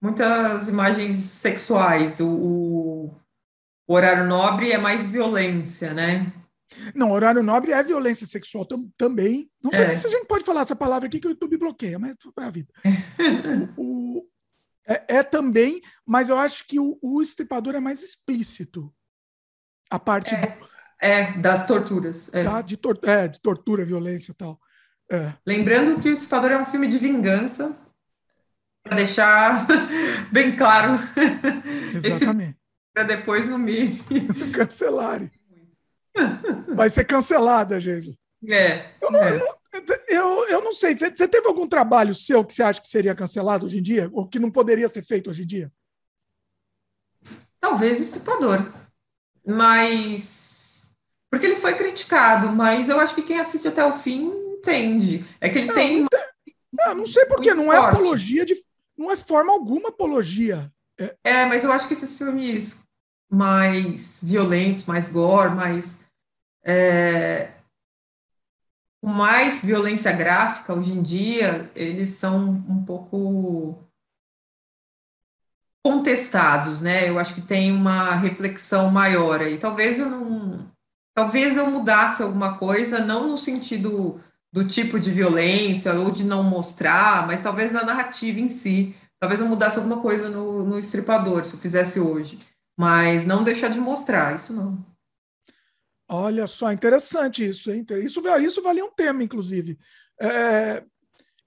muitas 0.02 0.68
imagens 0.68 1.16
sexuais. 1.18 2.20
O, 2.20 2.28
o, 2.28 3.16
horário 3.88 4.26
nobre 4.26 4.72
é 4.72 4.78
mais 4.78 5.06
violência, 5.08 5.94
né? 5.94 6.32
Não, 6.96 7.12
horário 7.12 7.44
nobre 7.44 7.72
é 7.74 7.84
violência 7.84 8.26
sexual 8.26 8.66
tam- 8.66 8.90
também. 8.98 9.50
Não 9.62 9.72
sei 9.72 9.84
É. 9.84 9.88
nem 9.90 9.98
se 9.98 10.08
a 10.08 10.10
gente 10.10 10.26
pode 10.26 10.46
falar 10.46 10.62
essa 10.62 10.76
palavra 10.76 11.08
aqui 11.08 11.20
que 11.20 11.28
o 11.28 11.32
YouTube 11.32 11.58
bloqueia, 11.58 12.00
mas 12.00 12.16
é 12.40 12.44
a 12.44 12.50
vida. 12.50 12.72
O- 13.78 14.26
é, 14.88 15.18
é 15.18 15.24
também, 15.24 15.80
mas 16.06 16.30
eu 16.30 16.38
acho 16.38 16.66
que 16.66 16.80
o, 16.80 16.98
o 17.02 17.22
estripador 17.22 17.76
é 17.76 17.80
mais 17.80 18.02
explícito. 18.02 18.92
A 19.90 20.00
parte 20.00 20.34
do- 20.36 20.68
É, 21.02 21.34
das 21.38 21.68
torturas. 21.68 22.34
é. 22.34 22.44
tá? 22.44 22.62
de, 22.62 22.78
tor- 22.78 23.00
é, 23.04 23.28
de 23.28 23.40
tortura, 23.42 23.84
violência 23.86 24.32
e 24.32 24.36
tal. 24.36 24.60
É. 25.12 25.34
Lembrando 25.46 26.02
que 26.02 26.08
o 26.08 26.14
Estripador 26.14 26.52
é 26.52 26.58
um 26.58 26.64
filme 26.66 26.88
de 26.88 26.98
vingança, 26.98 27.78
para 28.84 28.95
deixar 28.95 29.68
bem 30.32 30.56
claro. 30.56 31.00
Exatamente. 31.93 32.58
Para 32.93 33.03
depois 33.03 33.48
não 33.48 33.58
me. 33.58 33.98
Cancelarem. 34.53 35.32
Vai 36.76 36.90
ser 36.90 37.06
cancelada, 37.06 37.80
gente. 37.80 38.18
É. 38.48 38.92
Eu 39.01 39.11
não, 39.11 39.24
eu 39.24 39.40
não- 39.40 39.61
eu, 40.10 40.48
eu 40.50 40.61
não 40.61 40.74
sei. 40.74 40.98
Você 40.98 41.10
você 41.10 41.27
teve 41.27 41.48
algum 41.48 41.66
trabalho 41.68 42.14
seu 42.14 42.43
que 42.43 42.53
você 42.53 42.61
acha 42.64 42.82
que 42.82 42.88
seria 42.90 43.16
cancelado 43.16 43.66
hoje 43.66 43.77
em 43.80 43.84
dia? 43.84 44.10
Ou 44.11 44.27
que 44.27 44.40
não 44.40 44.51
poderia 44.51 44.88
ser 44.90 45.01
feito 45.03 45.30
hoje 45.30 45.43
em 45.43 45.48
dia? 45.48 45.72
Talvez 47.61 48.00
o 48.00 48.03
Estripador. 48.03 48.66
Mas. 49.45 50.98
Porque 51.30 51.45
ele 51.45 51.56
foi 51.56 51.76
criticado, 51.76 52.51
mas 52.51 52.90
eu 52.90 53.00
acho 53.00 53.16
que 53.16 53.22
quem 53.22 53.40
assiste 53.40 53.68
até 53.68 53.85
o 53.85 53.95
fim 53.95 54.27
entende. 54.58 55.24
É 55.40 55.48
que 55.48 55.60
ele 55.60 55.72
tem. 55.72 56.06
Ah, 56.82 56.93
não 56.93 57.06
sei 57.08 57.26
porque 57.26 57.53
não 57.53 57.72
é 57.72 57.77
apologia 57.77 58.45
de. 58.45 58.56
Não 59.02 59.12
é 59.12 59.18
forma 59.18 59.52
alguma 59.52 59.90
apologia. 59.90 60.72
É, 61.00 61.16
É, 61.24 61.46
mas 61.46 61.64
eu 61.64 61.72
acho 61.72 61.88
que 61.88 61.94
esses 61.94 62.16
filmes 62.16 62.88
mais 63.30 64.20
violentos, 64.22 64.86
mais 64.86 65.12
gore, 65.12 65.56
mais. 65.56 66.06
é, 66.64 67.50
com 69.02 69.10
mais 69.10 69.64
violência 69.64 70.12
gráfica 70.12 70.76
hoje 70.76 70.94
em 70.94 71.02
dia, 71.02 71.72
eles 71.74 72.10
são 72.10 72.38
um 72.40 72.86
pouco 72.86 73.84
contestados, 75.84 76.82
né? 76.82 77.10
Eu 77.10 77.18
acho 77.18 77.34
que 77.34 77.42
tem 77.42 77.72
uma 77.72 78.14
reflexão 78.14 78.92
maior 78.92 79.42
aí. 79.42 79.58
Talvez 79.58 79.98
eu 79.98 80.08
não. 80.08 80.70
Talvez 81.16 81.58
eu 81.58 81.70
mudasse 81.70 82.22
alguma 82.22 82.58
coisa, 82.58 83.04
não 83.04 83.30
no 83.30 83.38
sentido 83.38 84.22
do 84.52 84.68
tipo 84.68 85.00
de 85.00 85.12
violência 85.12 85.94
ou 85.94 86.12
de 86.12 86.24
não 86.24 86.44
mostrar, 86.44 87.26
mas 87.26 87.42
talvez 87.42 87.72
na 87.72 87.86
narrativa 87.86 88.40
em 88.40 88.50
si. 88.50 88.96
Talvez 89.20 89.40
eu 89.40 89.48
mudasse 89.48 89.78
alguma 89.78 90.02
coisa 90.02 90.30
no, 90.30 90.64
no 90.66 90.80
estripador, 90.80 91.46
se 91.46 91.54
eu 91.56 91.60
fizesse 91.60 92.00
hoje. 92.00 92.40
Mas 92.78 93.26
não 93.26 93.44
deixar 93.44 93.70
de 93.70 93.80
mostrar, 93.80 94.36
isso 94.36 94.52
não. 94.54 94.84
Olha 96.10 96.48
só, 96.48 96.72
interessante 96.72 97.48
isso, 97.48 97.72
hein? 97.72 97.86
Isso, 98.04 98.22
isso 98.40 98.62
valia 98.62 98.84
um 98.84 98.92
tema, 98.92 99.24
inclusive. 99.24 99.80
É, 100.20 100.84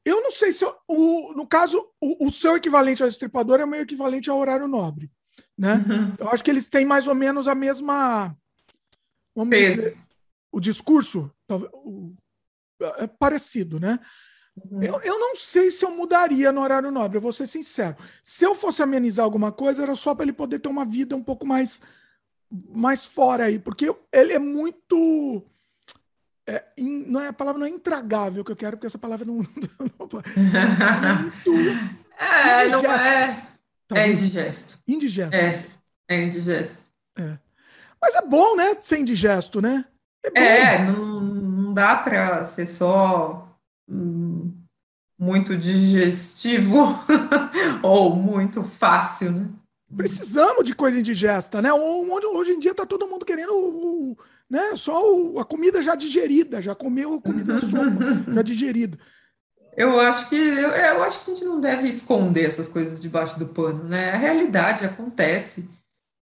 eu 0.04 0.22
não 0.22 0.30
sei 0.30 0.52
se 0.52 0.64
eu- 0.64 0.74
o, 0.88 1.32
no 1.34 1.46
caso 1.46 1.86
o, 2.00 2.26
o 2.28 2.30
seu 2.30 2.56
equivalente 2.56 3.02
ao 3.02 3.08
estripador 3.08 3.60
é 3.60 3.64
o 3.64 3.68
meu 3.68 3.80
equivalente 3.82 4.30
ao 4.30 4.38
horário 4.38 4.66
nobre, 4.66 5.10
né? 5.58 5.82
Eu 6.18 6.28
acho 6.30 6.42
que 6.42 6.50
eles 6.50 6.68
têm 6.68 6.84
mais 6.86 7.06
ou 7.06 7.14
menos 7.14 7.46
a 7.48 7.54
mesma, 7.54 8.34
vamos 9.34 9.50
Peso. 9.50 9.76
dizer, 9.76 9.96
o 10.52 10.60
discurso 10.60 11.30
talvez, 11.46 11.70
o- 11.74 12.14
é 12.98 13.06
parecido, 13.06 13.80
né? 13.80 13.98
Eu, 14.80 15.00
eu 15.02 15.18
não 15.18 15.34
sei 15.34 15.70
se 15.70 15.84
eu 15.84 15.90
mudaria 15.90 16.52
no 16.52 16.60
horário 16.60 16.90
nobre, 16.90 17.18
eu 17.18 17.22
vou 17.22 17.32
ser 17.32 17.46
sincero. 17.46 17.96
Se 18.22 18.44
eu 18.46 18.54
fosse 18.54 18.82
amenizar 18.82 19.24
alguma 19.24 19.50
coisa, 19.50 19.82
era 19.82 19.96
só 19.96 20.14
para 20.14 20.24
ele 20.24 20.32
poder 20.32 20.60
ter 20.60 20.68
uma 20.68 20.84
vida 20.84 21.16
um 21.16 21.22
pouco 21.22 21.46
mais 21.46 21.80
mais 22.72 23.04
fora 23.04 23.46
aí, 23.46 23.58
porque 23.58 23.92
ele 24.12 24.32
é 24.32 24.38
muito. 24.38 25.42
é, 26.46 26.62
in- 26.78 27.04
não 27.08 27.20
é, 27.20 27.26
a 27.28 27.32
palavra 27.32 27.58
não 27.58 27.66
é 27.66 27.70
intragável 27.70 28.44
que 28.44 28.52
eu 28.52 28.56
quero, 28.56 28.76
porque 28.76 28.86
essa 28.86 28.98
palavra 28.98 29.26
não. 29.26 29.40
É, 32.16 32.68
não 32.68 32.78
Indigesto. 32.78 33.06
é. 33.06 33.24
É 33.24 33.46
Talvez. 33.88 34.20
indigesto. 34.20 34.78
Indigesto. 34.86 35.34
É, 35.34 35.66
é 36.08 36.22
indigesto. 36.22 36.84
Mas 38.00 38.14
é 38.14 38.22
bom, 38.22 38.56
né? 38.56 38.76
Ser 38.80 38.98
indigesto, 38.98 39.60
né? 39.60 39.84
É, 40.34 40.78
não, 40.84 41.20
não 41.20 41.53
dá 41.74 41.96
para 41.96 42.44
ser 42.44 42.66
só 42.66 43.48
hum, 43.88 44.52
muito 45.18 45.56
digestivo 45.56 46.98
ou 47.82 48.14
muito 48.14 48.62
fácil, 48.62 49.32
né? 49.32 49.48
Precisamos 49.96 50.64
de 50.64 50.74
coisa 50.74 50.98
indigesta, 50.98 51.62
né? 51.62 51.72
Hoje, 51.72 52.52
em 52.52 52.58
dia 52.58 52.74
tá 52.74 52.84
todo 52.84 53.06
mundo 53.06 53.24
querendo 53.24 54.16
né? 54.50 54.74
só 54.76 55.02
a 55.38 55.44
comida 55.44 55.80
já 55.82 55.94
digerida, 55.94 56.60
já 56.60 56.74
comeu 56.74 57.14
a 57.14 57.20
comida 57.20 57.60
sopa, 57.60 58.32
já 58.32 58.42
digerida. 58.42 58.98
Eu 59.76 60.00
acho 60.00 60.28
que 60.28 60.36
eu, 60.36 60.70
eu 60.70 61.02
acho 61.02 61.24
que 61.24 61.30
a 61.30 61.34
gente 61.34 61.44
não 61.44 61.60
deve 61.60 61.88
esconder 61.88 62.44
essas 62.44 62.68
coisas 62.68 63.00
debaixo 63.00 63.38
do 63.38 63.46
pano, 63.46 63.84
né? 63.84 64.12
A 64.12 64.16
realidade 64.16 64.84
acontece, 64.84 65.68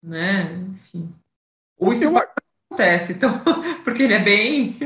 né? 0.03 0.53
Enfim. 0.74 1.14
O 1.77 1.92
estripador 1.92 2.30
acontece, 2.69 3.14
então, 3.14 3.42
porque 3.84 4.03
ele 4.03 4.14
é 4.14 4.19
bem, 4.19 4.77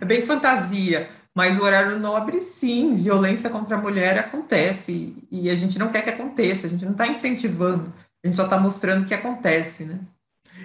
é 0.00 0.04
bem 0.04 0.22
fantasia. 0.22 1.10
Mas 1.34 1.58
o 1.58 1.62
horário 1.62 1.98
nobre, 1.98 2.40
sim, 2.40 2.96
violência 2.96 3.48
contra 3.48 3.76
a 3.76 3.80
mulher 3.80 4.18
acontece. 4.18 5.16
E 5.30 5.48
a 5.48 5.54
gente 5.54 5.78
não 5.78 5.92
quer 5.92 6.02
que 6.02 6.10
aconteça, 6.10 6.66
a 6.66 6.70
gente 6.70 6.84
não 6.84 6.92
está 6.92 7.06
incentivando, 7.06 7.92
a 8.22 8.26
gente 8.26 8.36
só 8.36 8.44
está 8.44 8.58
mostrando 8.58 9.06
que 9.06 9.14
acontece, 9.14 9.84
né? 9.84 10.00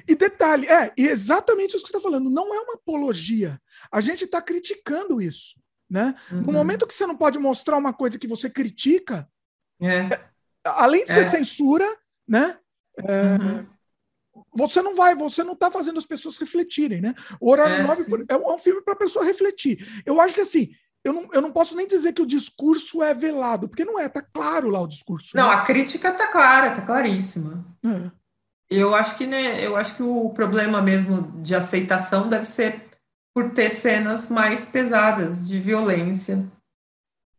E 0.07 0.15
detalhe, 0.15 0.65
é, 0.67 0.91
e 0.97 1.07
exatamente 1.07 1.75
isso 1.75 1.85
que 1.85 1.91
você 1.91 1.97
está 1.97 2.09
falando, 2.09 2.27
não 2.29 2.53
é 2.55 2.59
uma 2.61 2.73
apologia. 2.73 3.61
A 3.91 4.01
gente 4.01 4.23
está 4.23 4.41
criticando 4.41 5.21
isso. 5.21 5.61
Né? 5.89 6.15
No 6.31 6.37
Uhum. 6.47 6.53
momento 6.53 6.87
que 6.87 6.93
você 6.93 7.05
não 7.05 7.15
pode 7.15 7.37
mostrar 7.37 7.77
uma 7.77 7.93
coisa 7.93 8.17
que 8.17 8.27
você 8.27 8.49
critica, 8.49 9.29
É. 9.79 10.09
além 10.65 11.03
de 11.05 11.11
ser 11.11 11.19
É. 11.19 11.23
censura, 11.23 11.85
né? 12.27 12.57
É, 12.97 13.33
uhum. 13.43 13.65
Você 14.55 14.81
não 14.81 14.95
vai, 14.95 15.15
você 15.15 15.43
não 15.43 15.53
está 15.53 15.71
fazendo 15.71 15.97
as 15.97 16.05
pessoas 16.05 16.37
refletirem, 16.37 17.01
né? 17.01 17.13
O 17.39 17.51
Horário 17.51 17.75
é, 17.75 17.83
Nobre 17.83 18.25
é 18.27 18.35
um 18.35 18.59
filme 18.59 18.81
para 18.81 18.93
a 18.93 18.97
pessoa 18.97 19.25
refletir. 19.25 20.03
Eu 20.05 20.21
acho 20.21 20.35
que 20.35 20.41
assim, 20.41 20.71
eu 21.03 21.11
não, 21.11 21.29
eu 21.33 21.41
não 21.41 21.51
posso 21.51 21.75
nem 21.75 21.85
dizer 21.85 22.13
que 22.13 22.21
o 22.21 22.27
discurso 22.27 23.03
é 23.03 23.13
velado, 23.13 23.67
porque 23.67 23.83
não 23.83 23.99
é, 23.99 24.07
tá 24.07 24.21
claro 24.21 24.69
lá 24.69 24.81
o 24.81 24.87
discurso. 24.87 25.35
Não, 25.35 25.49
né? 25.49 25.55
a 25.55 25.61
crítica 25.61 26.11
tá 26.13 26.27
clara, 26.27 26.75
tá 26.75 26.81
claríssima. 26.81 27.65
É. 27.85 28.11
Eu 28.69 28.95
acho 28.95 29.17
que 29.17 29.27
né, 29.27 29.65
eu 29.65 29.75
acho 29.75 29.95
que 29.95 30.03
o 30.03 30.29
problema 30.29 30.81
mesmo 30.81 31.41
de 31.41 31.53
aceitação 31.53 32.29
deve 32.29 32.45
ser 32.45 32.89
por 33.33 33.51
ter 33.51 33.71
cenas 33.71 34.29
mais 34.29 34.65
pesadas 34.65 35.47
de 35.47 35.59
violência, 35.59 36.45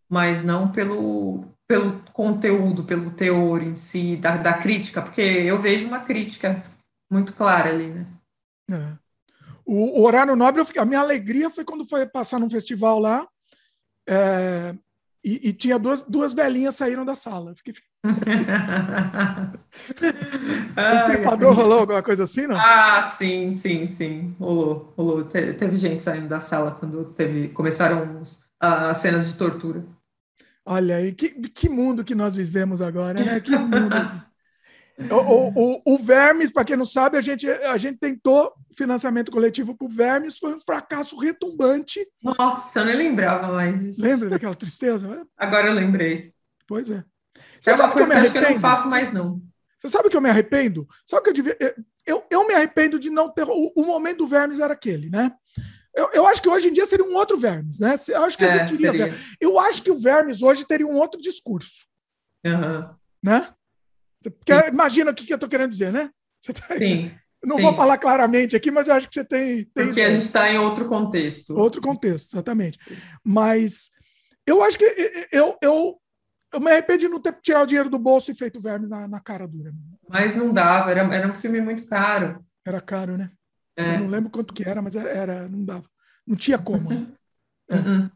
mas 0.08 0.44
não 0.44 0.70
pelo, 0.70 1.44
pelo 1.66 2.00
conteúdo, 2.12 2.84
pelo 2.84 3.12
teor 3.12 3.62
em 3.62 3.76
si, 3.76 4.16
da, 4.16 4.36
da 4.36 4.54
crítica, 4.54 5.00
porque 5.00 5.22
eu 5.22 5.58
vejo 5.58 5.86
uma 5.86 6.00
crítica 6.00 6.62
muito 7.14 7.32
clara 7.32 7.70
ali, 7.70 7.86
né? 7.86 8.06
É. 8.70 8.92
O, 9.64 10.02
horário 10.02 10.34
nobre, 10.36 10.62
a 10.76 10.84
minha 10.84 11.00
alegria 11.00 11.48
foi 11.48 11.64
quando 11.64 11.84
foi 11.86 12.04
passar 12.06 12.38
num 12.40 12.50
festival 12.50 12.98
lá 12.98 13.26
é, 14.06 14.74
e, 15.24 15.48
e, 15.48 15.52
tinha 15.54 15.78
duas, 15.78 16.02
duas 16.02 16.34
velhinhas 16.34 16.74
saíram 16.74 17.04
da 17.04 17.14
sala. 17.14 17.54
Fiquei... 17.54 17.72
o 20.76 20.94
estripador 20.94 21.54
rolou 21.54 21.78
alguma 21.78 22.02
coisa 22.02 22.24
assim, 22.24 22.46
não? 22.46 22.56
Ah, 22.56 23.08
sim, 23.08 23.54
sim, 23.54 23.88
sim. 23.88 24.36
Rolou, 24.38 24.92
rolou. 24.96 25.24
Te, 25.24 25.54
teve 25.54 25.76
gente 25.76 26.02
saindo 26.02 26.28
da 26.28 26.40
sala 26.40 26.72
quando 26.72 27.06
teve, 27.12 27.48
começaram 27.48 28.22
as 28.60 28.98
cenas 28.98 29.26
de 29.28 29.38
tortura. 29.38 29.82
Olha 30.66 30.96
aí, 30.96 31.12
que, 31.12 31.30
que 31.30 31.68
mundo 31.70 32.04
que 32.04 32.14
nós 32.14 32.34
vivemos 32.34 32.82
agora, 32.82 33.24
né? 33.24 33.40
Que 33.40 33.56
mundo. 33.56 33.94
O, 34.96 35.74
o, 35.74 35.82
o, 35.84 35.98
Vermes, 35.98 36.52
para 36.52 36.64
quem 36.64 36.76
não 36.76 36.84
sabe, 36.84 37.16
a 37.16 37.20
gente, 37.20 37.48
a 37.48 37.76
gente 37.76 37.98
tentou 37.98 38.52
financiamento 38.76 39.32
coletivo 39.32 39.76
para 39.76 39.86
o 39.86 39.90
Vermes, 39.90 40.38
foi 40.38 40.54
um 40.54 40.60
fracasso 40.60 41.18
retumbante. 41.18 42.06
Nossa, 42.22 42.80
eu 42.80 42.86
nem 42.86 42.96
lembrava 42.96 43.52
mais 43.52 43.82
isso. 43.82 44.02
Lembra 44.02 44.30
daquela 44.30 44.54
tristeza? 44.54 45.26
Agora 45.36 45.66
eu 45.66 45.74
lembrei. 45.74 46.32
Pois 46.66 46.90
é. 46.90 47.02
Você 47.60 47.70
é 47.70 47.74
uma 47.74 47.90
coisa 47.90 48.20
que 48.20 48.26
eu, 48.26 48.32
que 48.32 48.38
eu 48.38 48.50
não 48.50 48.60
faço 48.60 48.88
mais, 48.88 49.12
não. 49.12 49.42
Você 49.78 49.88
sabe 49.88 50.08
que 50.08 50.16
eu 50.16 50.20
me 50.20 50.30
arrependo? 50.30 50.88
Sabe 51.04 51.24
que 51.24 51.30
eu 51.30 51.34
devia. 51.34 51.56
Eu, 52.06 52.24
eu 52.30 52.46
me 52.46 52.54
arrependo 52.54 52.98
de 52.98 53.10
não 53.10 53.28
ter. 53.28 53.44
O, 53.44 53.72
o 53.74 53.84
momento 53.84 54.18
do 54.18 54.26
Vermes 54.26 54.60
era 54.60 54.72
aquele, 54.72 55.10
né? 55.10 55.32
Eu, 55.94 56.10
eu, 56.12 56.26
acho 56.26 56.40
que 56.40 56.48
hoje 56.48 56.68
em 56.68 56.72
dia 56.72 56.86
seria 56.86 57.04
um 57.04 57.14
outro 57.14 57.36
Vermes, 57.36 57.78
né? 57.78 57.94
Eu 58.08 58.24
acho 58.24 58.36
que 58.38 58.44
é, 58.44 58.48
existiria. 58.48 59.08
É, 59.08 59.14
eu 59.40 59.58
acho 59.58 59.82
que 59.82 59.90
o 59.90 59.98
Vermes 59.98 60.42
hoje 60.42 60.66
teria 60.66 60.86
um 60.86 60.96
outro 60.96 61.20
discurso. 61.20 61.86
Uhum. 62.44 62.94
Né? 63.22 63.48
Quer, 64.44 64.72
imagina 64.72 65.10
o 65.10 65.14
que, 65.14 65.26
que 65.26 65.32
eu 65.32 65.36
estou 65.36 65.48
querendo 65.48 65.70
dizer, 65.70 65.92
né? 65.92 66.10
Tá... 66.46 66.76
Sim. 66.76 67.10
Não 67.42 67.56
sim. 67.56 67.62
vou 67.62 67.74
falar 67.74 67.98
claramente 67.98 68.56
aqui, 68.56 68.70
mas 68.70 68.88
eu 68.88 68.94
acho 68.94 69.08
que 69.08 69.14
você 69.14 69.24
tem. 69.24 69.64
tem 69.64 69.86
Porque 69.86 70.00
a 70.00 70.10
gente 70.10 70.24
está 70.24 70.50
em 70.50 70.58
outro 70.58 70.86
contexto. 70.86 71.56
Outro 71.56 71.80
contexto, 71.80 72.34
exatamente. 72.34 72.78
Mas 73.22 73.90
eu 74.46 74.62
acho 74.62 74.78
que 74.78 74.84
eu, 75.32 75.56
eu, 75.60 75.98
eu 76.52 76.60
me 76.60 76.70
arrependo 76.70 77.00
de 77.00 77.08
não 77.08 77.20
ter 77.20 77.34
tirado 77.42 77.64
o 77.64 77.66
dinheiro 77.66 77.90
do 77.90 77.98
bolso 77.98 78.30
e 78.30 78.34
feito 78.34 78.60
verme 78.60 78.86
na, 78.86 79.06
na 79.06 79.20
cara 79.20 79.46
dura. 79.46 79.72
Mas 80.08 80.34
não 80.34 80.52
dava, 80.52 80.90
era, 80.90 81.02
era 81.14 81.28
um 81.28 81.34
filme 81.34 81.60
muito 81.60 81.86
caro. 81.86 82.44
Era 82.64 82.80
caro, 82.80 83.16
né? 83.16 83.30
É. 83.76 83.96
Eu 83.96 84.00
não 84.00 84.08
lembro 84.08 84.30
quanto 84.30 84.54
que 84.54 84.66
era, 84.66 84.80
mas 84.80 84.96
era, 84.96 85.48
não 85.48 85.64
dava. 85.64 85.84
Não 86.26 86.36
tinha 86.36 86.58
como. 86.58 86.90
Né? 86.90 87.06
É. 87.70 87.74
Uh 87.74 87.80
-uh. 87.80 88.10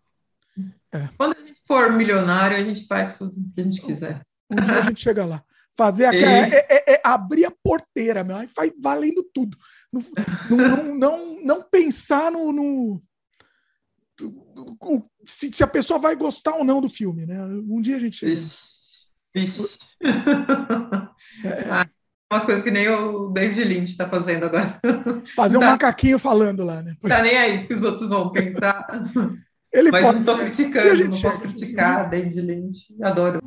É. 0.92 1.08
Quando 1.16 1.36
a 1.36 1.40
gente 1.40 1.60
for 1.66 1.92
milionário, 1.92 2.56
a 2.56 2.62
gente 2.62 2.86
faz 2.86 3.20
o 3.20 3.30
que 3.30 3.60
a 3.60 3.62
gente 3.62 3.80
quiser. 3.80 4.22
Um 4.50 4.56
dia 4.56 4.78
a 4.78 4.82
gente 4.82 5.00
chega 5.00 5.24
lá. 5.24 5.44
Fazer 5.78 6.06
aquela. 6.06 6.48
É, 6.48 6.66
é, 6.68 6.94
é, 6.94 7.00
abrir 7.04 7.44
a 7.44 7.52
porteira, 7.62 8.24
meu. 8.24 8.36
Aí 8.36 8.48
vai 8.52 8.72
valendo 8.82 9.22
tudo. 9.32 9.56
Não, 9.92 10.02
não, 10.50 10.94
não, 10.96 11.40
não, 11.44 11.62
pensar 11.62 12.32
no. 12.32 12.52
no 12.52 13.00
se, 15.24 15.52
se, 15.52 15.62
a 15.62 15.68
pessoa 15.68 16.00
vai 16.00 16.16
gostar 16.16 16.56
ou 16.56 16.64
não 16.64 16.80
do 16.80 16.88
filme, 16.88 17.24
né? 17.24 17.40
Um 17.44 17.80
dia 17.80 17.94
a 17.94 18.00
gente. 18.00 18.26
Ixi. 18.26 19.78
ah, 21.70 21.86
umas 22.32 22.44
coisas 22.44 22.64
que 22.64 22.72
nem 22.72 22.88
o 22.88 23.28
David 23.28 23.62
Lynch 23.62 23.92
está 23.92 24.08
fazendo 24.08 24.46
agora. 24.46 24.80
Fazer 25.36 25.58
um 25.58 25.60
tá. 25.60 25.70
macaquinho 25.70 26.18
falando 26.18 26.64
lá, 26.64 26.82
né? 26.82 26.96
Tá 27.06 27.22
nem 27.22 27.38
aí 27.38 27.68
que 27.68 27.74
os 27.74 27.84
outros 27.84 28.08
vão 28.08 28.32
pensar. 28.32 28.84
Ele 29.72 29.92
Mas 29.92 30.02
pode... 30.02 30.14
não 30.14 30.20
estou 30.22 30.38
criticando, 30.38 31.04
não 31.04 31.20
posso 31.20 31.40
criticar 31.40 32.10
David 32.10 32.40
Lynch. 32.40 32.96
Adoro 33.00 33.38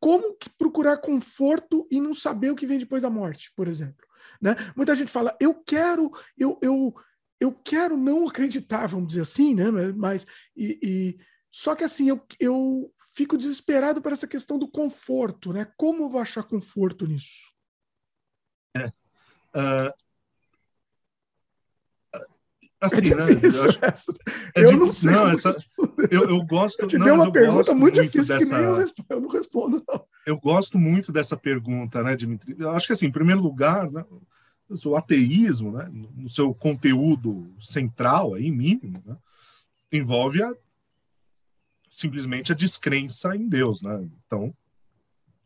como 0.00 0.36
procurar 0.56 0.96
conforto 0.96 1.86
e 1.90 2.00
não 2.00 2.14
saber 2.14 2.50
o 2.50 2.56
que 2.56 2.66
vem 2.66 2.78
depois 2.78 3.02
da 3.02 3.10
morte, 3.10 3.52
por 3.54 3.68
exemplo. 3.68 4.06
Né? 4.40 4.54
Muita 4.74 4.94
gente 4.94 5.12
fala, 5.12 5.36
eu 5.38 5.54
quero, 5.54 6.10
eu, 6.38 6.58
eu, 6.62 6.94
eu 7.38 7.52
quero 7.52 7.96
não 7.96 8.26
acreditar, 8.26 8.86
vamos 8.86 9.08
dizer 9.08 9.22
assim, 9.22 9.54
né? 9.54 9.70
Mas 9.94 10.26
e, 10.56 10.78
e 10.82 11.18
só 11.50 11.74
que 11.74 11.84
assim 11.84 12.08
eu, 12.08 12.24
eu 12.38 12.92
fico 13.12 13.36
desesperado 13.36 14.00
por 14.00 14.12
essa 14.12 14.26
questão 14.26 14.58
do 14.58 14.68
conforto, 14.68 15.52
né? 15.52 15.70
Como 15.76 16.04
eu 16.04 16.08
vou 16.08 16.20
achar 16.20 16.44
conforto 16.44 17.06
nisso? 17.06 17.52
É. 18.76 18.86
Uh, 18.86 19.92
Assim, 22.80 22.96
é 22.96 23.00
difícil 23.00 23.68
né? 23.68 23.78
essa. 23.82 24.14
É 24.56 24.64
eu 24.64 24.76
não 24.76 24.90
sei. 24.90 25.10
Não, 25.10 25.28
essa, 25.28 25.56
eu, 26.10 26.30
eu 26.30 26.42
gosto. 26.46 26.80
Eu 26.80 26.86
te 26.86 26.96
não, 26.96 27.04
dei 27.04 27.14
uma 27.14 27.30
pergunta 27.30 27.74
muito, 27.74 27.98
muito 27.98 28.02
difícil 28.02 28.34
dessa, 28.34 28.46
que 28.46 28.54
nem 28.54 28.64
eu, 28.64 28.76
respondo, 28.76 29.06
eu 29.10 29.20
não 29.20 29.28
respondo. 29.28 29.84
Não. 29.86 30.04
Eu 30.26 30.38
gosto 30.38 30.78
muito 30.78 31.12
dessa 31.12 31.36
pergunta, 31.36 32.02
né, 32.02 32.16
Dimitri? 32.16 32.56
Eu 32.58 32.70
acho 32.70 32.86
que, 32.86 32.94
assim, 32.94 33.06
em 33.06 33.12
primeiro 33.12 33.42
lugar, 33.42 33.90
né, 33.90 34.02
o 34.86 34.96
ateísmo, 34.96 35.72
né, 35.72 35.90
no 35.92 36.28
seu 36.28 36.54
conteúdo 36.54 37.52
central, 37.60 38.34
aí, 38.34 38.50
mínimo, 38.50 39.02
né, 39.04 39.14
envolve 39.92 40.42
a, 40.42 40.50
simplesmente 41.88 42.50
a 42.50 42.54
descrença 42.54 43.36
em 43.36 43.46
Deus. 43.46 43.82
Né? 43.82 44.08
Então, 44.26 44.54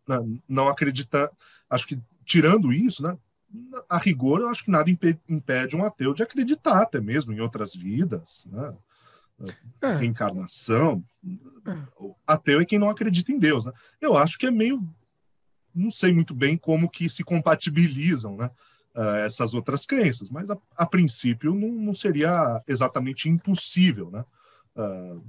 né, 0.07 0.19
não 0.49 0.69
acreditar. 0.69 1.31
Acho 1.69 1.89
que, 1.89 1.99
tirando 2.25 2.73
isso, 2.73 3.03
né, 3.03 3.19
a 3.89 3.99
rigor, 3.99 4.41
eu 4.41 4.49
acho 4.49 4.65
que 4.65 4.70
nada 4.70 4.91
impede 4.91 5.76
um 5.76 5.84
ateu 5.84 6.12
de 6.12 6.23
acreditar 6.23 6.83
até 6.83 7.00
mesmo 7.00 7.33
em 7.33 7.41
outras 7.41 7.74
vidas, 7.74 8.49
né? 8.50 8.74
É. 9.83 9.97
reencarnação. 9.97 11.05
É. 11.66 12.10
Ateu 12.26 12.60
é 12.60 12.65
quem 12.65 12.78
não 12.78 12.89
acredita 12.89 13.33
em 13.33 13.39
Deus, 13.39 13.65
né? 13.65 13.73
Eu 14.00 14.16
acho 14.16 14.39
que 14.39 14.47
é 14.47 14.50
meio, 14.50 14.83
não 15.74 15.91
sei 15.91 16.12
muito 16.12 16.34
bem 16.34 16.57
como 16.57 16.89
que 16.89 17.08
se 17.08 17.24
compatibilizam, 17.24 18.36
né? 18.36 18.50
Uh, 18.94 19.16
essas 19.24 19.55
outras 19.55 19.84
crenças, 19.84 20.31
mas 20.31 20.49
a, 20.49 20.57
a 20.76 20.86
princípio 20.86 21.52
não, 21.52 21.68
não, 21.68 21.94
seria 21.94 22.62
exatamente 22.68 23.28
impossível, 23.28 24.08
né? 24.08 24.24
Uh, 24.76 25.20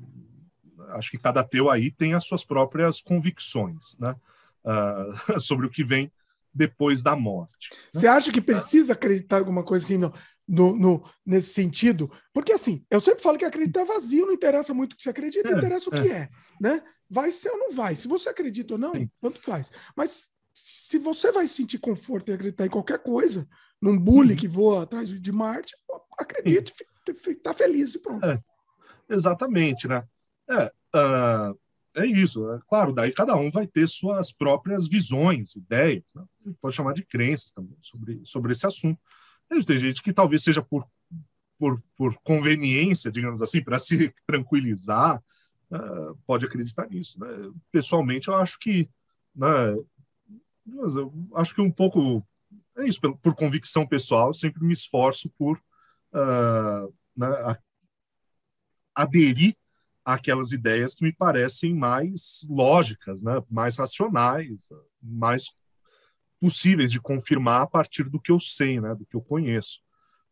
acho 0.90 1.10
que 1.10 1.18
cada 1.18 1.40
ateu 1.40 1.72
aí 1.72 1.90
tem 1.90 2.14
as 2.14 2.26
suas 2.26 2.46
próprias 2.46 3.02
convicções, 3.02 3.98
né? 3.98 4.16
Uh, 4.64 5.40
sobre 5.42 5.66
o 5.66 5.70
que 5.70 5.84
vem 5.84 6.12
depois 6.56 7.04
da 7.04 7.16
morte. 7.16 7.70
Né? 7.72 7.78
Você 7.92 8.08
acha 8.08 8.32
que 8.32 8.42
precisa 8.42 8.94
acreditar 8.94 9.38
alguma 9.38 9.64
coisa 9.64 9.84
assim 9.84 9.98
no, 9.98 10.14
no, 10.48 10.76
no, 10.76 11.04
nesse 11.26 11.54
sentido? 11.54 12.10
Porque 12.34 12.54
assim, 12.54 12.86
eu 12.90 13.02
sempre 13.02 13.22
falo 13.22 13.38
que 13.38 13.44
acreditar 13.44 13.82
é 13.82 13.86
vazio, 13.86 14.26
não 14.26 14.34
interessa 14.34 14.74
muito 14.74 14.94
o 14.94 14.96
que 14.96 15.04
você 15.04 15.10
acredita, 15.10 15.50
é, 15.50 15.52
interessa 15.52 15.90
o 15.90 15.96
é. 15.96 16.02
que 16.02 16.10
é, 16.10 16.30
né? 16.62 16.82
Vai 17.10 17.32
ser 17.32 17.50
ou 17.50 17.58
não 17.58 17.72
vai. 17.72 17.96
Se 17.96 18.08
você 18.08 18.30
acredita 18.30 18.76
ou 18.76 18.80
não, 18.80 18.94
Sim. 18.94 19.10
tanto 19.22 19.40
faz. 19.42 19.70
Mas 19.96 20.24
se 20.54 20.98
você 20.98 21.32
vai 21.32 21.48
sentir 21.48 21.78
conforto 21.78 22.30
em 22.32 22.34
acreditar 22.34 22.66
em 22.66 22.70
qualquer 22.70 23.00
coisa, 23.00 23.48
num 23.82 24.00
bully 24.00 24.32
uhum. 24.32 24.38
que 24.38 24.48
voa 24.48 24.84
atrás 24.84 25.10
de 25.10 25.32
Marte, 25.32 25.76
acredite, 26.18 26.74
está 27.28 27.54
feliz 27.54 27.94
e 27.94 28.00
pronto. 28.00 28.26
É, 28.26 28.40
exatamente, 29.10 29.88
né? 29.88 30.04
É, 30.50 30.72
uh, 30.96 31.60
é 31.96 32.06
isso. 32.06 32.50
É 32.52 32.60
claro, 32.68 32.94
daí 32.94 33.12
cada 33.12 33.36
um 33.36 33.50
vai 33.50 33.66
ter 33.66 33.88
suas 33.88 34.32
próprias 34.32 34.88
visões, 34.88 35.56
ideias, 35.56 36.04
né? 36.16 36.24
pode 36.62 36.76
chamar 36.76 36.94
de 36.94 37.04
crenças 37.04 37.52
também 37.52 37.78
sobre, 37.82 38.22
sobre 38.24 38.52
esse 38.52 38.66
assunto. 38.66 39.00
Tem 39.50 39.78
gente 39.78 40.02
que 40.02 40.14
talvez 40.14 40.44
seja 40.44 40.62
por, 40.62 40.86
por, 41.58 41.82
por 41.96 42.16
conveniência, 42.24 43.12
digamos 43.12 43.42
assim, 43.42 43.64
para 43.64 43.78
se 43.80 44.14
tranquilizar, 44.26 45.24
uh, 45.72 46.16
pode 46.26 46.46
acreditar 46.46 46.90
nisso. 46.90 47.20
Né? 47.20 47.28
Pessoalmente, 47.72 48.28
eu 48.28 48.36
acho 48.36 48.60
que. 48.60 48.90
Né, 49.36 49.76
eu 50.68 51.14
acho 51.36 51.54
que 51.54 51.62
um 51.62 51.72
pouco. 51.72 52.26
É 52.78 52.86
isso, 52.88 53.00
por, 53.00 53.18
por 53.18 53.36
convicção 53.36 53.88
pessoal, 53.88 54.28
eu 54.30 54.34
sempre 54.34 54.64
me 54.64 54.74
esforço 54.74 55.30
por 55.38 55.58
uh, 56.14 56.94
né, 57.16 57.58
aderir 58.94 59.56
aquelas 60.06 60.52
ideias 60.52 60.94
que 60.94 61.04
me 61.04 61.12
parecem 61.12 61.74
mais 61.74 62.46
lógicas, 62.48 63.24
né? 63.24 63.42
mais 63.50 63.78
racionais, 63.78 64.70
mais 65.02 65.52
possíveis 66.40 66.92
de 66.92 67.02
confirmar 67.02 67.62
a 67.62 67.68
partir 67.68 68.04
do 68.04 68.20
que 68.20 68.32
eu 68.32 68.40
sei, 68.40 68.80
né? 68.80 68.94
do 68.94 69.06
que 69.06 69.16
eu 69.16 69.22
conheço. 69.22 69.82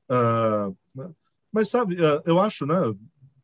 Uh, 0.08 0.78
né? 0.94 1.12
Mas, 1.52 1.70
sabe, 1.70 1.96
uh, 1.96 2.22
eu 2.26 2.40
acho, 2.40 2.66
né, 2.66 2.76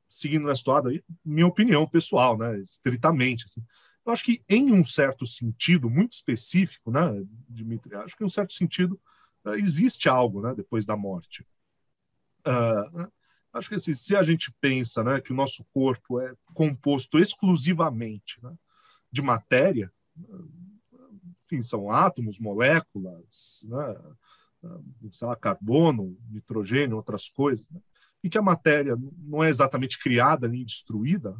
seguindo 0.08 0.48
nessa 0.48 0.64
toada 0.64 0.90
minha 1.24 1.48
opinião 1.48 1.88
pessoal, 1.88 2.38
né, 2.38 2.60
estritamente, 2.60 3.46
assim, 3.46 3.64
Eu 4.06 4.12
acho 4.12 4.24
que, 4.24 4.44
em 4.50 4.74
um 4.74 4.84
certo 4.84 5.26
sentido, 5.26 5.90
muito 5.90 6.14
específico, 6.14 6.92
né, 6.92 7.02
Dimitri? 7.48 7.96
Acho 7.96 8.18
que, 8.18 8.24
em 8.24 8.26
um 8.26 8.30
certo 8.30 8.54
sentido, 8.54 9.00
uh, 9.46 9.54
existe 9.54 10.10
algo 10.10 10.42
né, 10.42 10.54
depois 10.56 10.86
da 10.86 10.96
morte. 10.96 11.46
Uh, 12.48 13.08
acho 13.54 13.70
que 13.70 13.76
assim, 13.76 13.94
se 13.94 14.16
a 14.16 14.24
gente 14.24 14.52
pensa 14.62 15.04
né, 15.04 15.20
que 15.20 15.32
o 15.32 15.36
nosso 15.36 15.66
corpo 15.74 16.20
é 16.20 16.34
composto 16.54 17.18
exclusivamente 17.18 18.38
né, 18.44 18.54
de 19.12 19.22
matéria, 19.22 19.92
enfim, 21.46 21.62
são 21.64 21.90
átomos, 21.92 22.40
moléculas, 22.40 23.66
né, 23.66 23.96
sei 25.12 25.28
lá, 25.28 25.36
carbono, 25.36 26.18
nitrogênio, 26.30 26.98
outras 26.98 27.30
coisas, 27.30 27.68
né, 27.70 27.80
e 28.24 28.30
que 28.30 28.38
a 28.38 28.42
matéria 28.42 28.98
não 29.18 29.44
é 29.44 29.50
exatamente 29.50 29.98
criada 29.98 30.48
nem 30.48 30.64
destruída, 30.64 31.36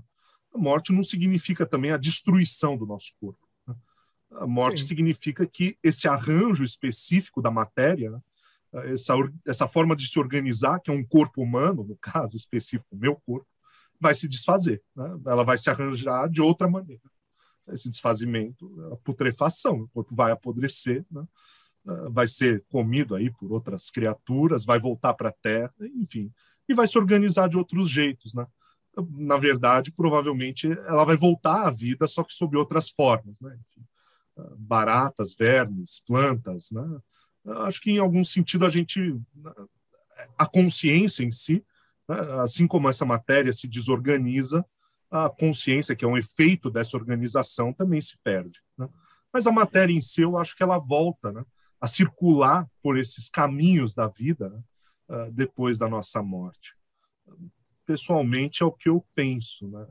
a 0.54 0.58
morte 0.58 0.92
não 0.92 1.04
significa 1.04 1.66
também 1.66 1.92
a 1.92 1.98
destruição 1.98 2.76
do 2.76 2.86
nosso 2.86 3.14
corpo. 3.20 3.48
Né? 3.68 3.76
A 4.32 4.48
morte 4.48 4.82
Sim. 4.82 4.88
significa 4.88 5.46
que 5.46 5.78
esse 5.84 6.08
arranjo 6.08 6.64
específico 6.64 7.42
da 7.42 7.52
matéria, 7.52 8.12
né? 8.12 8.22
Essa, 8.74 9.14
essa 9.46 9.68
forma 9.68 9.96
de 9.96 10.08
se 10.08 10.20
organizar, 10.20 10.80
que 10.80 10.92
é 10.92 10.94
um 10.94 11.04
corpo 11.04 11.42
humano, 11.42 11.84
no 11.84 11.98
caso 11.98 12.36
específico, 12.36 12.96
meu 12.96 13.16
corpo, 13.26 13.48
vai 14.00 14.16
se 14.16 14.28
desfazer. 14.28 14.82
Né? 14.96 15.20
Ela 15.26 15.44
vai 15.44 15.58
se 15.58 15.70
arranjar 15.70 16.30
de 16.30 16.42
outra 16.42 16.70
maneira. 16.70 17.02
Esse 17.70 17.90
desfazimento, 17.90 18.72
a 18.92 18.98
putrefação, 18.98 19.82
o 19.82 19.88
corpo 19.90 20.16
vai 20.16 20.32
apodrecer, 20.32 21.06
né? 21.12 21.24
vai 22.12 22.28
ser 22.28 22.64
comido 22.70 23.16
aí 23.16 23.32
por 23.32 23.52
outras 23.52 23.90
criaturas, 23.90 24.66
vai 24.66 24.80
voltar 24.80 25.14
para 25.14 25.30
a 25.30 25.34
terra, 25.42 25.74
enfim, 25.96 26.32
e 26.68 26.74
vai 26.74 26.86
se 26.86 26.98
organizar 26.98 27.48
de 27.48 27.58
outros 27.58 27.90
jeitos, 27.90 28.34
né? 28.34 28.46
na 29.12 29.38
verdade, 29.38 29.92
provavelmente 29.92 30.72
ela 30.72 31.04
vai 31.04 31.16
voltar 31.16 31.68
à 31.68 31.72
vida, 31.72 32.08
só 32.08 32.24
que 32.24 32.34
sob 32.34 32.58
outras 32.58 32.90
formas, 32.90 33.40
né? 33.42 33.58
Enfim, 33.60 33.86
baratas, 34.58 35.36
vermes, 35.36 36.02
plantas, 36.06 36.72
né? 36.72 36.84
Acho 37.46 37.82
que 37.82 37.92
em 37.92 38.00
algum 38.00 38.24
sentido 38.24 38.66
a 38.66 38.70
gente, 38.70 39.20
a 40.38 40.46
consciência 40.46 41.24
em 41.24 41.32
si, 41.32 41.66
né? 42.08 42.18
assim 42.42 42.68
como 42.68 42.90
essa 42.90 43.06
matéria 43.06 43.52
se 43.52 43.68
desorganiza, 43.68 44.66
a 45.10 45.30
consciência, 45.30 45.96
que 45.96 46.06
é 46.06 46.08
um 46.08 46.18
efeito 46.18 46.70
dessa 46.70 46.96
organização, 46.96 47.74
também 47.74 48.00
se 48.00 48.18
perde. 48.24 48.60
Né? 48.78 48.88
Mas 49.34 49.48
a 49.48 49.52
matéria 49.52 49.94
em 49.94 50.02
si, 50.02 50.22
eu 50.22 50.38
acho 50.38 50.56
que 50.56 50.62
ela 50.62 50.78
volta 50.78 51.32
né? 51.32 51.44
a 51.82 51.88
circular 51.88 52.68
por 52.84 52.98
esses 52.98 53.30
caminhos 53.30 53.94
da 53.94 54.08
vida 54.08 54.50
né? 54.50 54.62
uh, 55.10 55.32
depois 55.32 55.80
da 55.80 55.88
nossa 55.88 56.22
morte 56.22 56.78
pessoalmente 57.90 58.62
é 58.62 58.66
o 58.68 58.72
que 58.72 58.88
eu 58.88 59.04
penso, 59.16 59.68
né? 59.68 59.84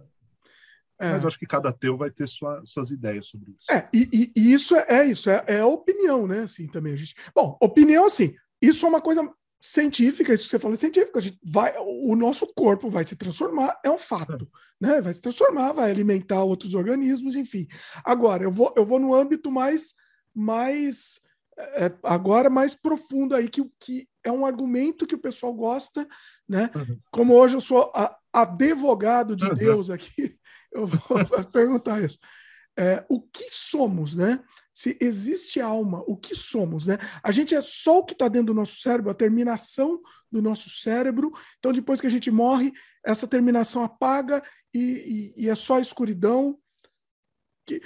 É. 0.99 1.13
Mas 1.13 1.25
acho 1.25 1.39
que 1.39 1.47
cada 1.47 1.73
teu 1.73 1.97
vai 1.97 2.11
ter 2.11 2.29
sua, 2.29 2.61
suas 2.65 2.91
ideias 2.91 3.27
sobre 3.27 3.53
isso. 3.53 3.71
É, 3.71 3.89
e, 3.93 4.33
e, 4.35 4.53
isso 4.53 4.75
é, 4.75 4.87
é 4.89 5.05
isso, 5.05 5.31
é, 5.31 5.45
é, 5.47 5.61
a 5.61 5.67
opinião, 5.67 6.27
né? 6.27 6.41
Assim, 6.41 6.67
também 6.67 6.93
a 6.93 6.97
gente. 6.97 7.15
Bom, 7.35 7.57
opinião, 7.61 8.07
assim, 8.07 8.35
isso 8.61 8.85
é 8.85 8.89
uma 8.89 9.01
coisa 9.01 9.29
científica, 9.61 10.33
isso 10.33 10.45
que 10.45 10.51
você 10.51 10.59
falou 10.59 10.75
é 10.75 10.77
científico. 10.77 11.19
A 11.19 11.21
gente 11.21 11.39
vai, 11.45 11.73
o 11.79 12.17
nosso 12.17 12.47
corpo 12.55 12.91
vai 12.91 13.05
se 13.05 13.15
transformar, 13.15 13.79
é 13.85 13.91
um 13.91 13.99
fato, 13.99 14.49
é. 14.83 14.87
né? 14.87 15.01
Vai 15.01 15.15
se 15.15 15.23
transformar, 15.23 15.73
vai 15.73 15.91
alimentar 15.91 16.43
outros 16.43 16.75
organismos, 16.75 17.37
enfim. 17.37 17.69
Agora, 18.05 18.43
eu 18.43 18.51
vou, 18.51 18.75
eu 18.77 18.85
vou 18.85 18.99
no 18.99 19.15
âmbito 19.15 19.53
mais, 19.53 19.95
mais 20.35 21.21
é, 21.57 21.93
agora 22.03 22.51
mais 22.51 22.75
profundo 22.75 23.37
aí, 23.37 23.49
que, 23.49 23.65
que 23.79 24.09
é 24.25 24.33
um 24.33 24.45
argumento 24.45 25.07
que 25.07 25.15
o 25.15 25.21
pessoal 25.21 25.55
gosta 25.55 26.07
né? 26.49 26.71
Uhum. 26.75 26.99
Como 27.11 27.35
hoje 27.35 27.55
eu 27.55 27.61
sou 27.61 27.93
a, 27.95 28.17
advogado 28.33 29.37
de. 29.37 29.49
Deus 29.55 29.91
aqui, 29.91 30.39
eu 30.73 30.87
vou 30.87 30.99
perguntar 31.53 32.03
isso. 32.03 32.19
É, 32.79 33.05
o 33.09 33.21
que 33.21 33.49
somos, 33.51 34.15
né? 34.15 34.43
Se 34.73 34.97
existe 35.01 35.61
alma, 35.61 36.05
o 36.07 36.17
que 36.17 36.37
somos, 36.37 36.87
né? 36.87 36.97
A 37.23 37.33
gente 37.33 37.55
é 37.55 37.61
só 37.61 37.99
o 37.99 38.05
que 38.05 38.13
está 38.13 38.29
dentro 38.29 38.49
do 38.49 38.55
nosso 38.55 38.77
cérebro, 38.77 39.11
a 39.11 39.15
terminação 39.15 40.01
do 40.31 40.41
nosso 40.41 40.71
cérebro. 40.71 41.33
Então, 41.59 41.73
depois 41.73 42.01
que 42.01 42.07
a 42.07 42.11
gente 42.11 42.31
morre, 42.31 42.73
essa 43.05 43.27
terminação 43.27 43.83
apaga 43.83 44.41
e, 44.73 45.33
e, 45.37 45.45
e 45.45 45.51
é 45.51 45.55
só 45.57 45.81
escuridão. 45.81 46.57
Que, 47.67 47.83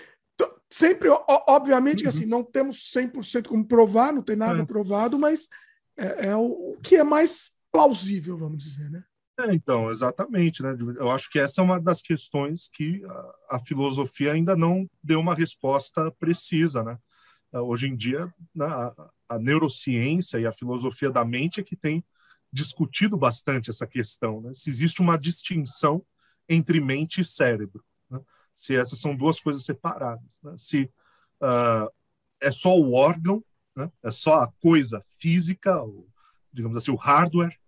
sempre, 0.72 1.08
obviamente, 1.46 1.98
uhum. 1.98 2.02
que 2.02 2.08
assim, 2.08 2.26
não 2.26 2.42
temos 2.42 2.92
100% 2.94 3.48
como 3.48 3.66
provar, 3.66 4.12
não 4.12 4.22
tem 4.22 4.36
nada 4.36 4.62
é. 4.62 4.64
provado, 4.64 5.18
mas 5.18 5.48
é, 5.96 6.28
é 6.28 6.36
o, 6.36 6.72
o 6.72 6.80
que 6.82 6.96
é 6.96 7.04
mais 7.04 7.52
plausível, 7.70 8.36
vamos 8.36 8.62
dizer, 8.62 8.90
né? 8.90 9.04
É, 9.38 9.54
então, 9.54 9.90
exatamente, 9.90 10.62
né? 10.62 10.76
Eu 10.98 11.10
acho 11.10 11.30
que 11.30 11.38
essa 11.38 11.60
é 11.60 11.64
uma 11.64 11.80
das 11.80 12.02
questões 12.02 12.68
que 12.68 13.02
a, 13.48 13.56
a 13.56 13.60
filosofia 13.60 14.32
ainda 14.32 14.54
não 14.54 14.88
deu 15.02 15.20
uma 15.20 15.34
resposta 15.34 16.10
precisa, 16.12 16.82
né? 16.82 16.98
Ah, 17.52 17.62
hoje 17.62 17.88
em 17.88 17.96
dia, 17.96 18.32
né, 18.54 18.66
a, 18.66 19.10
a, 19.30 19.38
neurociência 19.38 20.38
e 20.38 20.46
a 20.46 20.52
filosofia 20.52 21.10
da 21.10 21.24
mente 21.24 21.60
é 21.60 21.64
que 21.64 21.76
tem 21.76 22.04
discutido 22.52 23.16
bastante 23.16 23.70
essa 23.70 23.86
questão, 23.86 24.40
né? 24.42 24.52
Se 24.54 24.68
existe 24.68 25.00
uma 25.00 25.18
distinção 25.18 26.04
entre 26.48 26.80
mente 26.80 27.20
e 27.20 27.24
cérebro, 27.24 27.82
né? 28.10 28.20
se 28.54 28.76
essas 28.76 29.00
são 29.00 29.16
duas 29.16 29.40
coisas 29.40 29.64
separadas, 29.64 30.24
né? 30.42 30.54
se 30.56 30.90
uh, 31.40 31.90
é 32.40 32.50
só 32.50 32.76
o 32.76 32.92
órgão, 32.92 33.42
né? 33.74 33.90
é 34.02 34.10
só 34.10 34.42
a 34.42 34.52
coisa 34.60 35.02
física, 35.18 35.80
digamos 36.52 36.76
assim, 36.76 36.90
o 36.90 36.96
hardware, 36.96 37.58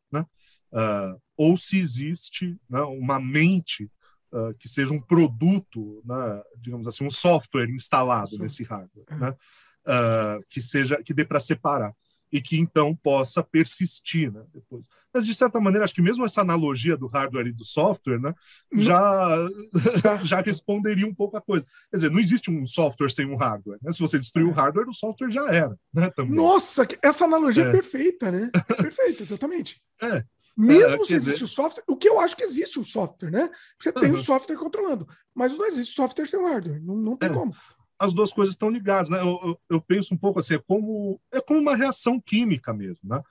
uh, 0.74 1.20
ou 1.36 1.56
se 1.56 1.78
existe 1.78 2.56
né, 2.68 2.80
uma 2.82 3.20
mente 3.20 3.90
uh, 4.32 4.54
que 4.58 4.68
seja 4.68 4.92
um 4.92 5.00
produto, 5.00 6.02
né, 6.04 6.42
digamos 6.58 6.86
assim, 6.86 7.04
um 7.04 7.10
software 7.10 7.70
instalado 7.70 8.30
Sim. 8.30 8.42
nesse 8.42 8.62
hardware, 8.64 9.06
né, 9.10 9.30
uh, 9.30 10.44
que 10.50 10.60
seja 10.60 11.02
que 11.02 11.14
dê 11.14 11.24
para 11.24 11.40
separar 11.40 11.94
e 12.34 12.42
que 12.42 12.58
então 12.58 12.96
possa 12.96 13.44
persistir, 13.44 14.32
né, 14.32 14.42
depois. 14.52 14.88
Mas 15.12 15.24
de 15.24 15.32
certa 15.32 15.60
maneira, 15.60 15.84
acho 15.84 15.94
que 15.94 16.02
mesmo 16.02 16.24
essa 16.24 16.40
analogia 16.40 16.96
do 16.96 17.06
hardware 17.06 17.46
e 17.46 17.52
do 17.52 17.64
software, 17.64 18.18
né, 18.18 18.34
hum. 18.72 18.80
já 18.80 19.48
já 20.24 20.40
responderia 20.40 21.06
um 21.06 21.14
pouco 21.14 21.36
a 21.36 21.40
coisa. 21.40 21.64
Quer 21.90 21.98
dizer, 21.98 22.10
não 22.10 22.18
existe 22.18 22.50
um 22.50 22.66
software 22.66 23.10
sem 23.10 23.24
um 23.24 23.36
hardware. 23.36 23.78
Né? 23.80 23.92
Se 23.92 24.00
você 24.00 24.18
destruir 24.18 24.46
o 24.46 24.50
é. 24.50 24.54
hardware, 24.54 24.88
o 24.88 24.92
software 24.92 25.30
já 25.30 25.46
era, 25.46 25.78
né? 25.92 26.10
Também. 26.10 26.34
Nossa, 26.34 26.84
essa 27.00 27.24
analogia 27.24 27.66
é, 27.66 27.68
é 27.68 27.70
perfeita, 27.70 28.32
né? 28.32 28.50
Perfeita, 28.66 29.22
exatamente. 29.22 29.80
É. 30.02 30.24
Mesmo 30.57 31.05
se 31.05 31.15
existe 31.15 31.41
dizer... 31.41 31.44
o 31.44 31.49
software, 31.49 31.84
o 31.89 31.97
que 31.97 32.08
eu 32.08 32.20
acho 32.20 32.36
que 32.36 32.44
existe 32.44 32.78
o 32.78 32.84
software, 32.84 33.31
né? 33.31 33.50
Você 33.81 33.92
tem 33.92 34.10
uhum. 34.10 34.18
o 34.18 34.23
software 34.23 34.57
controlando, 34.57 35.08
mas 35.34 35.57
não 35.57 35.66
existe 35.66 35.94
software 35.94 36.26
sem 36.26 36.41
hardware, 36.41 36.81
não, 36.83 36.97
não 36.97 37.16
tem 37.16 37.28
é. 37.28 37.33
como. 37.33 37.55
As 37.99 38.12
duas 38.12 38.33
coisas 38.33 38.55
estão 38.55 38.70
ligadas, 38.70 39.08
né? 39.08 39.20
Eu, 39.20 39.41
eu, 39.42 39.60
eu, 39.70 39.81
penso 39.81 40.15
um 40.15 40.16
pouco 40.16 40.39
assim, 40.39 40.55
é 40.55 40.58
como, 40.58 41.20
é 41.33 41.41
como 41.41 41.60
uma 41.60 41.76
reação 41.76 42.20
química 42.20 42.73
mesmo, 42.73 43.08
né? 43.08 43.23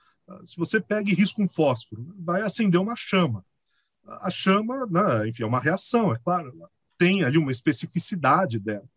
Se 0.46 0.56
você 0.56 0.80
pega 0.80 1.10
e 1.10 1.14
risca 1.14 1.42
um 1.42 1.48
fósforo, 1.48 2.14
vai 2.18 2.42
acender 2.42 2.80
uma 2.80 2.96
chama. 2.96 3.44
A 4.06 4.30
chama, 4.30 4.86
né, 4.86 5.28
enfim, 5.28 5.42
é 5.42 5.46
uma 5.46 5.60
reação, 5.60 6.12
é 6.12 6.18
claro, 6.18 6.52
tem 6.98 7.24
ali 7.24 7.38
uma 7.38 7.50
especificidade 7.50 8.58
dela. 8.58 8.88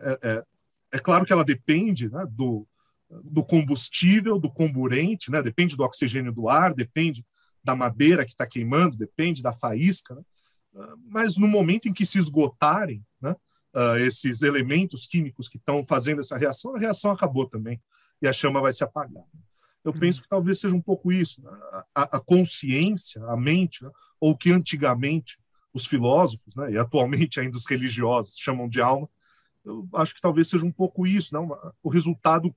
É, 0.00 0.18
é, 0.22 0.44
é 0.92 0.98
claro 0.98 1.24
que 1.24 1.32
ela 1.32 1.44
depende 1.44 2.08
né, 2.08 2.24
do, 2.30 2.66
do 3.10 3.44
combustível, 3.44 4.38
do 4.38 4.50
comburente, 4.50 5.30
né? 5.30 5.42
depende 5.42 5.76
do 5.76 5.82
oxigênio 5.82 6.32
do 6.32 6.48
ar, 6.48 6.74
depende 6.74 7.24
da 7.64 7.74
madeira 7.74 8.24
que 8.24 8.32
está 8.32 8.46
queimando, 8.46 8.96
depende 8.96 9.42
da 9.42 9.52
faísca. 9.52 10.14
Né? 10.14 10.22
Ah, 10.76 10.94
mas 11.06 11.36
no 11.36 11.48
momento 11.48 11.88
em 11.88 11.92
que 11.92 12.04
se 12.04 12.18
esgotarem 12.18 13.04
né, 13.20 13.34
uh, 13.74 13.96
esses 13.98 14.42
elementos 14.42 15.06
químicos 15.06 15.48
que 15.48 15.56
estão 15.56 15.82
fazendo 15.84 16.20
essa 16.20 16.36
reação, 16.36 16.76
a 16.76 16.78
reação 16.78 17.10
acabou 17.10 17.48
também 17.48 17.80
e 18.20 18.28
a 18.28 18.32
chama 18.32 18.60
vai 18.60 18.72
se 18.72 18.84
apagar. 18.84 19.24
Eu 19.84 19.92
uhum. 19.92 19.98
penso 19.98 20.22
que 20.22 20.28
talvez 20.28 20.60
seja 20.60 20.74
um 20.74 20.82
pouco 20.82 21.10
isso, 21.10 21.42
né? 21.42 21.50
a, 21.94 22.16
a, 22.16 22.20
consciência, 22.20 23.24
a 23.24 23.36
mente, 23.36 23.82
né? 23.82 23.90
ou 24.20 24.36
que 24.36 24.50
antigamente 24.50 25.38
os 25.72 25.86
filósofos, 25.86 26.54
né? 26.54 26.72
e 26.72 26.78
atualmente 26.78 27.40
ainda 27.40 27.56
os 27.56 27.66
religiosos 27.66 28.36
chamam 28.36 28.68
de 28.68 28.80
alma, 28.80 29.08
eu 29.64 29.86
acho 29.94 30.14
que 30.14 30.20
talvez 30.20 30.48
seja 30.48 30.64
um 30.64 30.72
pouco 30.72 31.06
isso, 31.06 31.34
né? 31.34 31.46
o 31.82 31.88
resultado 31.88 32.54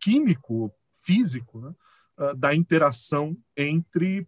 químico, 0.00 0.72
físico, 1.02 1.60
né, 1.60 1.74
ah, 2.18 2.32
da 2.34 2.54
interação 2.54 3.36
entre 3.56 4.26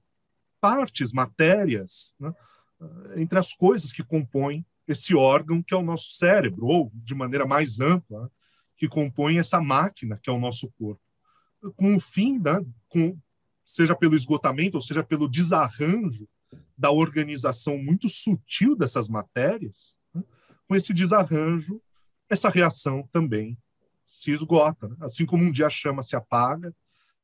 partes, 0.60 1.12
matérias, 1.12 2.14
né, 2.18 2.32
ah, 2.80 3.12
entre 3.16 3.38
as 3.38 3.52
coisas 3.52 3.92
que 3.92 4.04
compõem 4.04 4.64
esse 4.86 5.14
órgão 5.14 5.62
que 5.62 5.74
é 5.74 5.76
o 5.76 5.82
nosso 5.82 6.10
cérebro, 6.10 6.66
ou, 6.66 6.90
de 6.94 7.14
maneira 7.14 7.46
mais 7.46 7.80
ampla, 7.80 8.22
né, 8.22 8.28
que 8.76 8.88
compõe 8.88 9.38
essa 9.38 9.60
máquina 9.60 10.18
que 10.22 10.30
é 10.30 10.32
o 10.32 10.38
nosso 10.38 10.70
corpo. 10.78 11.02
Com 11.76 11.96
o 11.96 12.00
fim, 12.00 12.38
né, 12.38 12.64
com, 12.88 13.18
seja 13.64 13.94
pelo 13.94 14.14
esgotamento, 14.14 14.76
ou 14.76 14.80
seja 14.80 15.02
pelo 15.02 15.28
desarranjo 15.28 16.28
da 16.76 16.90
organização 16.90 17.76
muito 17.76 18.08
sutil 18.08 18.76
dessas 18.76 19.08
matérias, 19.08 19.98
né, 20.14 20.22
com 20.66 20.76
esse 20.76 20.94
desarranjo, 20.94 21.82
essa 22.30 22.48
reação 22.48 23.08
também 23.12 23.58
se 24.08 24.30
esgota. 24.30 24.88
Né? 24.88 24.96
Assim 25.02 25.26
como 25.26 25.44
um 25.44 25.52
dia 25.52 25.66
a 25.66 25.70
chama 25.70 26.02
se 26.02 26.16
apaga, 26.16 26.74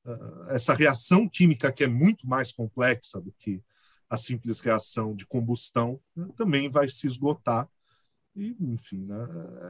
uh, 0.05 0.51
essa 0.51 0.75
reação 0.75 1.29
química, 1.29 1.73
que 1.73 1.83
é 1.83 1.89
muito 1.89 2.27
mais 2.29 2.53
complexa 2.53 3.21
do 3.21 3.33
que 3.33 3.63
a 4.09 4.17
simples 4.17 4.61
reação 4.61 5.15
de 5.17 5.27
combustão, 5.27 5.99
né, 6.15 6.29
também 6.37 6.71
vai 6.71 6.89
se 6.89 7.07
esgotar. 7.07 7.69
E, 8.37 8.57
enfim, 8.61 9.05
né? 9.07 9.17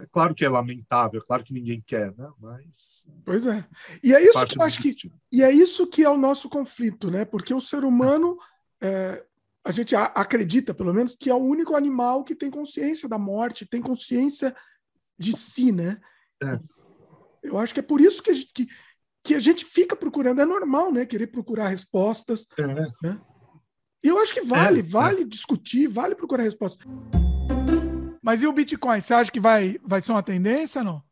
é 0.02 0.07
claro 0.10 0.34
que 0.34 0.44
é 0.44 0.49
lamentável, 0.49 1.20
é 1.20 1.25
claro 1.25 1.44
que 1.44 1.52
ninguém 1.52 1.83
quer, 1.86 2.17
né? 2.17 2.31
Mas. 2.41 3.07
Pois 3.23 3.47
é. 3.47 3.62
E 4.02 4.15
é 4.15 4.23
isso 4.23 4.47
que 4.47 4.59
eu 4.59 4.62
acho 4.62 4.81
que. 4.81 5.12
E 5.31 5.43
é 5.43 5.52
isso 5.52 5.86
que 5.86 6.02
é 6.02 6.09
o 6.09 6.17
nosso 6.17 6.49
conflito, 6.49 7.10
né? 7.10 7.26
Porque 7.26 7.52
o 7.52 7.60
ser 7.60 7.84
humano. 7.84 8.39
é, 8.81 9.23
a 9.65 9.70
gente 9.70 9.97
acredita, 9.97 10.75
pelo 10.75 10.93
menos, 10.93 11.17
que 11.17 11.31
é 11.31 11.34
o 11.34 11.39
único 11.39 11.75
animal 11.75 12.23
que 12.23 12.34
tem 12.34 12.51
consciência 12.51 13.09
da 13.09 13.17
morte, 13.17 13.65
tem 13.65 13.81
consciência 13.81 14.55
de 15.18 15.33
si, 15.33 15.73
né? 15.73 15.99
Eu 17.44 17.58
acho 17.58 17.74
que 17.74 17.81
é 17.81 17.82
por 17.82 18.00
isso 18.00 18.23
que 18.23 18.31
a 18.31 18.34
gente, 18.34 18.52
que, 18.52 18.66
que 19.23 19.34
a 19.34 19.40
gente 19.40 19.64
fica 19.64 19.94
procurando. 19.94 20.40
É 20.40 20.47
normal, 20.47 20.90
né? 20.90 21.05
Querer 21.05 21.26
procurar 21.26 21.68
respostas. 21.68 22.47
Né? 23.02 23.20
E 24.02 24.08
eu 24.08 24.18
acho 24.18 24.32
que 24.34 24.40
vale, 24.40 24.82
vale 24.82 25.24
discutir, 25.24 25.86
vale 25.86 26.14
procurar 26.14 26.42
respostas. 26.42 26.86
Mas 28.23 28.42
e 28.42 28.47
o 28.47 28.52
Bitcoin? 28.52 29.00
Você 29.00 29.12
acha 29.12 29.31
que 29.31 29.39
vai, 29.39 29.78
vai 29.84 30.00
ser 30.00 30.12
uma 30.12 30.23
tendência 30.23 30.81
ou 30.81 30.84
não? 30.84 31.02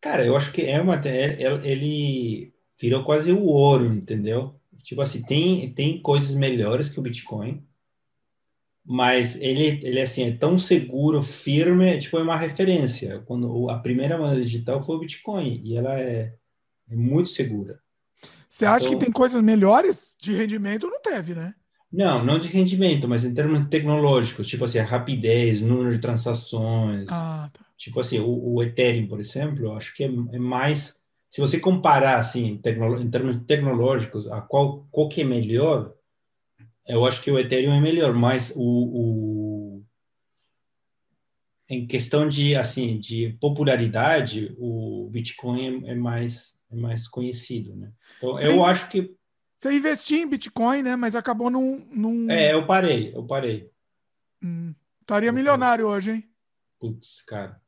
Cara, 0.00 0.24
eu 0.24 0.36
acho 0.36 0.52
que 0.52 0.62
é 0.62 0.78
uma. 0.80 0.96
é- 1.06 1.42
é- 1.42 1.66
Ele 1.66 2.52
virou 2.78 3.02
quase 3.04 3.32
o 3.32 3.42
ouro, 3.42 3.86
entendeu? 3.86 4.60
Tipo 4.82 5.00
assim, 5.00 5.22
tem, 5.22 5.72
tem 5.72 6.02
coisas 6.02 6.34
melhores 6.34 6.90
que 6.90 7.00
o 7.00 7.02
Bitcoin, 7.02 7.66
mas 8.84 9.36
ele, 9.40 9.80
ele 9.82 10.00
assim, 10.00 10.24
é 10.24 10.32
tão 10.32 10.58
seguro, 10.58 11.22
firme, 11.22 11.98
tipo, 11.98 12.18
é 12.18 12.22
uma 12.22 12.36
referência. 12.36 13.20
Quando 13.26 13.70
a 13.70 13.78
primeira 13.78 14.18
moeda 14.18 14.40
digital 14.42 14.82
foi 14.82 14.96
o 14.96 15.00
Bitcoin, 15.00 15.60
e 15.64 15.76
ela 15.76 15.98
é, 15.98 16.34
é 16.90 16.94
muito 16.96 17.28
segura. 17.30 17.80
Você 18.48 18.66
acha 18.66 18.84
que 18.84 18.90
Então- 18.94 19.00
tem 19.00 19.10
coisas 19.12 19.42
melhores 19.42 20.14
de 20.20 20.32
rendimento? 20.34 20.88
Não 20.88 21.00
teve, 21.00 21.34
né? 21.34 21.54
Não, 21.92 22.24
não 22.24 22.38
de 22.40 22.48
rendimento, 22.48 23.08
mas 23.08 23.24
em 23.24 23.32
termos 23.32 23.68
tecnológicos, 23.68 24.48
tipo 24.48 24.64
assim, 24.64 24.78
a 24.78 24.84
rapidez, 24.84 25.60
número 25.60 25.92
de 25.92 26.00
transações. 26.00 27.06
Ah, 27.10 27.50
Tipo 27.76 28.00
assim, 28.00 28.18
o, 28.20 28.54
o 28.54 28.62
Ethereum, 28.62 29.06
por 29.08 29.20
exemplo, 29.20 29.64
eu 29.66 29.72
acho 29.76 29.94
que 29.94 30.04
é, 30.04 30.06
é 30.06 30.38
mais. 30.38 30.94
Se 31.30 31.40
você 31.40 31.58
comparar, 31.58 32.18
assim, 32.18 32.60
em 32.64 33.10
termos 33.10 33.44
tecnológicos, 33.46 34.30
a 34.30 34.40
qual, 34.40 34.86
qual 34.90 35.08
que 35.08 35.22
é 35.22 35.24
melhor, 35.24 35.92
eu 36.86 37.04
acho 37.06 37.22
que 37.22 37.30
o 37.30 37.38
Ethereum 37.38 37.72
é 37.72 37.80
melhor, 37.80 38.12
mas 38.12 38.52
o, 38.54 38.60
o 38.60 39.84
em 41.68 41.86
questão 41.86 42.28
de, 42.28 42.54
assim, 42.54 42.98
de 42.98 43.36
popularidade, 43.40 44.54
o 44.58 45.08
Bitcoin 45.10 45.86
é, 45.86 45.92
é 45.92 45.94
mais, 45.94 46.54
é 46.70 46.76
mais 46.76 47.08
conhecido, 47.08 47.74
né? 47.74 47.92
Então, 48.18 48.34
Sim. 48.34 48.46
eu 48.46 48.64
acho 48.64 48.88
que. 48.88 49.14
Você 49.58 49.72
investiu 49.72 50.18
em 50.18 50.28
Bitcoin, 50.28 50.82
né? 50.82 50.94
Mas 50.94 51.16
acabou 51.16 51.48
num. 51.48 51.86
num... 51.90 52.30
É, 52.30 52.52
eu 52.52 52.66
parei, 52.66 53.14
eu 53.14 53.24
parei. 53.24 53.70
Hum, 54.42 54.74
estaria 55.00 55.32
milionário 55.32 55.86
hoje, 55.86 56.12
hein? 56.12 56.30
Putz, 56.78 57.22
cara. 57.22 57.60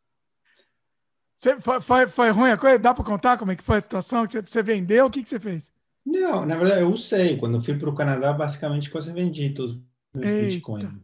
Você, 1.36 1.60
foi, 1.60 1.80
foi, 1.80 2.08
foi 2.08 2.30
ruim 2.30 2.50
a 2.50 2.56
coisa? 2.56 2.78
Dá 2.78 2.92
para 2.92 3.04
contar 3.04 3.38
como 3.38 3.52
é 3.52 3.56
que 3.56 3.62
foi 3.62 3.78
a 3.78 3.80
situação? 3.80 4.26
Você, 4.26 4.42
você 4.42 4.62
vendeu? 4.62 5.06
O 5.06 5.10
que, 5.10 5.22
que 5.22 5.28
você 5.28 5.40
fez? 5.40 5.72
Não, 6.06 6.46
na 6.46 6.56
verdade, 6.56 6.82
eu 6.82 6.90
usei. 6.92 7.36
Quando 7.36 7.56
eu 7.56 7.60
fui 7.60 7.76
para 7.76 7.90
o 7.90 7.94
Canadá, 7.94 8.32
basicamente 8.32 8.88
quase 8.90 9.12
vendi 9.12 9.50
todos 9.50 9.72
os 9.72 9.80
meus 10.14 10.26
Eita. 10.26 10.46
Bitcoin. 10.54 10.82
Mas, 10.84 11.02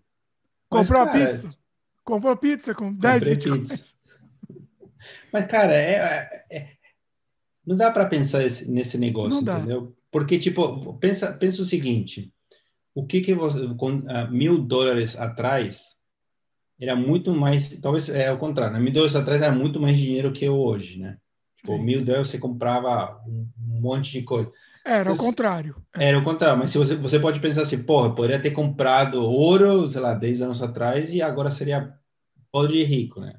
Comprou 0.68 1.02
a 1.02 1.06
cara, 1.06 1.26
pizza? 1.26 1.50
Comprou 2.04 2.36
pizza 2.36 2.74
com 2.74 2.94
10 2.94 3.24
Comprei 3.24 3.32
Bitcoins? 3.34 3.70
pizza. 3.70 3.96
Mas, 5.32 5.46
cara, 5.46 5.74
é, 5.74 6.44
é- 6.50 6.72
não 7.66 7.76
dá 7.76 7.90
para 7.90 8.06
pensar 8.06 8.44
esse- 8.44 8.70
nesse 8.70 8.96
negócio, 8.96 9.30
Não 9.36 9.42
dá. 9.44 9.58
entendeu? 9.58 9.94
Porque, 10.10 10.38
tipo, 10.38 10.94
pensa, 10.98 11.32
pensa 11.32 11.62
o 11.62 11.66
seguinte: 11.66 12.32
o 12.94 13.04
que 13.06 13.20
que 13.20 13.34
você, 13.34 13.74
com 13.74 14.04
ah, 14.08 14.26
mil 14.30 14.58
dólares 14.58 15.18
atrás, 15.18 15.96
era 16.80 16.94
muito 16.94 17.34
mais, 17.34 17.68
talvez 17.80 18.08
é 18.08 18.30
o 18.32 18.38
contrário, 18.38 18.74
né? 18.74 18.80
mil 18.80 18.92
dólares 18.92 19.16
atrás 19.16 19.40
era 19.42 19.52
muito 19.54 19.80
mais 19.80 19.96
dinheiro 19.96 20.32
que 20.32 20.48
hoje, 20.48 20.98
né? 20.98 21.18
Tipo, 21.56 21.78
mil 21.78 22.04
dólares 22.04 22.28
você 22.28 22.38
comprava 22.38 23.20
um 23.26 23.48
monte 23.80 24.12
de 24.12 24.22
coisa. 24.22 24.50
Era 24.84 25.12
o 25.12 25.16
contrário. 25.16 25.76
Era 25.94 26.18
o 26.18 26.24
contrário, 26.24 26.58
mas 26.58 26.70
se 26.70 26.78
você, 26.78 26.94
você 26.96 27.18
pode 27.20 27.38
pensar 27.40 27.62
assim, 27.62 27.82
porra, 27.82 28.08
eu 28.08 28.14
poderia 28.14 28.40
ter 28.42 28.50
comprado 28.50 29.22
ouro, 29.22 29.88
sei 29.88 30.00
lá, 30.00 30.14
10 30.14 30.42
anos 30.42 30.60
atrás 30.62 31.12
e 31.12 31.22
agora 31.22 31.50
seria 31.50 31.92
podre 32.50 32.80
e 32.80 32.84
rico, 32.84 33.20
né? 33.20 33.34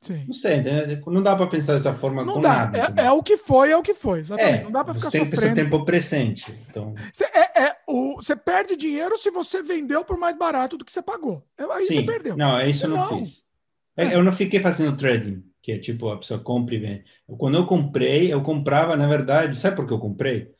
Sim. 0.00 0.24
Não 0.26 0.34
sei, 0.34 0.60
não 1.06 1.22
dá 1.22 1.36
para 1.36 1.46
pensar 1.46 1.74
dessa 1.74 1.94
forma 1.94 2.24
Não 2.24 2.34
com 2.34 2.40
dá. 2.40 2.48
nada. 2.72 2.92
É, 3.00 3.06
é 3.06 3.12
o 3.12 3.22
que 3.22 3.36
foi, 3.36 3.70
é 3.70 3.76
o 3.76 3.82
que 3.82 3.94
foi. 3.94 4.18
Exatamente. 4.18 4.58
É, 4.60 4.64
não 4.64 4.72
dá 4.72 4.82
para 4.82 4.94
você 4.94 4.98
ficar 4.98 5.10
tem 5.12 5.24
sofrendo. 5.24 5.54
tempo 5.54 5.84
presente. 5.84 6.52
Então, 6.68 6.92
Você, 7.12 7.24
é, 7.26 7.62
é, 7.66 7.76
o, 7.88 8.16
você 8.16 8.34
perde 8.34 8.76
dinheiro 8.76 9.16
se 9.16 9.30
você 9.30 9.62
vendeu 9.62 10.04
por 10.04 10.18
mais 10.18 10.36
barato 10.36 10.76
do 10.76 10.84
que 10.84 10.90
você 10.90 11.00
pagou. 11.00 11.46
É, 11.56 11.62
Aí 11.72 11.86
você 11.86 11.92
sim. 11.94 12.04
perdeu. 12.04 12.36
Não, 12.36 12.58
é 12.58 12.68
isso 12.68 12.84
eu 12.86 12.90
não, 12.90 12.96
Não. 12.96 13.24
fiz. 13.24 13.42
Eu- 13.96 14.08
Eu 14.10 14.24
não 14.24 14.32
fiquei 14.32 14.58
fazendo 14.58 14.96
trading, 14.96 15.44
que 15.62 15.70
é 15.70 15.78
tipo, 15.78 16.08
a 16.08 16.16
pessoa 16.18 16.40
compra 16.40 16.74
e 16.74 16.78
vende. 16.78 17.04
Quando 17.38 17.56
eu 17.58 17.64
comprei, 17.66 18.32
eu 18.32 18.42
comprava, 18.42 18.96
na 18.96 19.06
verdade, 19.06 19.56
sabe 19.56 19.76
por 19.76 19.86
que 19.86 19.92
eu 19.92 20.00
comprei? 20.00 20.50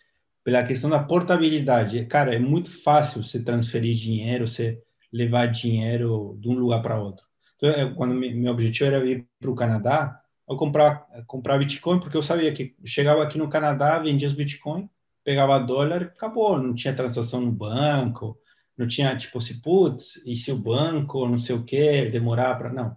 Pela 0.44 0.64
questão 0.64 0.90
da 0.90 0.98
portabilidade. 1.02 2.04
Cara, 2.06 2.34
é 2.34 2.38
muito 2.38 2.70
fácil 2.82 3.22
você 3.22 3.42
transferir 3.42 3.94
dinheiro, 3.94 4.46
você 4.48 4.80
levar 5.12 5.46
dinheiro 5.46 6.36
de 6.40 6.48
um 6.48 6.54
lugar 6.54 6.82
para 6.82 7.00
outro. 7.00 7.24
Então, 7.56 7.70
eu- 7.70 7.94
quando 7.94 8.14
me- 8.14 8.34
meu 8.34 8.52
objetivo 8.52 8.86
era 8.86 9.04
ir 9.06 9.26
para 9.38 9.50
o 9.50 9.54
Canadá, 9.54 10.20
eu 10.48 10.56
comprava, 10.56 11.06
comprava 11.26 11.60
Bitcoin, 11.60 12.00
porque 12.00 12.16
eu 12.16 12.22
sabia 12.22 12.52
que 12.52 12.74
chegava 12.84 13.22
aqui 13.22 13.38
no 13.38 13.48
Canadá, 13.48 13.98
vendia 13.98 14.26
os 14.26 14.34
Bitcoin, 14.34 14.88
pegava 15.24 15.58
dólar, 15.60 16.02
acabou. 16.04 16.60
Não 16.60 16.74
tinha 16.74 16.94
transação 16.94 17.40
no 17.40 17.52
banco, 17.52 18.36
não 18.76 18.86
tinha 18.86 19.16
tipo 19.16 19.38
assim, 19.38 19.60
putz, 19.60 20.20
e 20.26 20.34
se 20.34 20.50
o 20.50 20.58
banco, 20.58 21.26
não 21.28 21.38
sei 21.38 21.54
o 21.54 21.62
que, 21.64 22.06
demorar 22.06 22.56
para. 22.56 22.72
Não. 22.72 22.96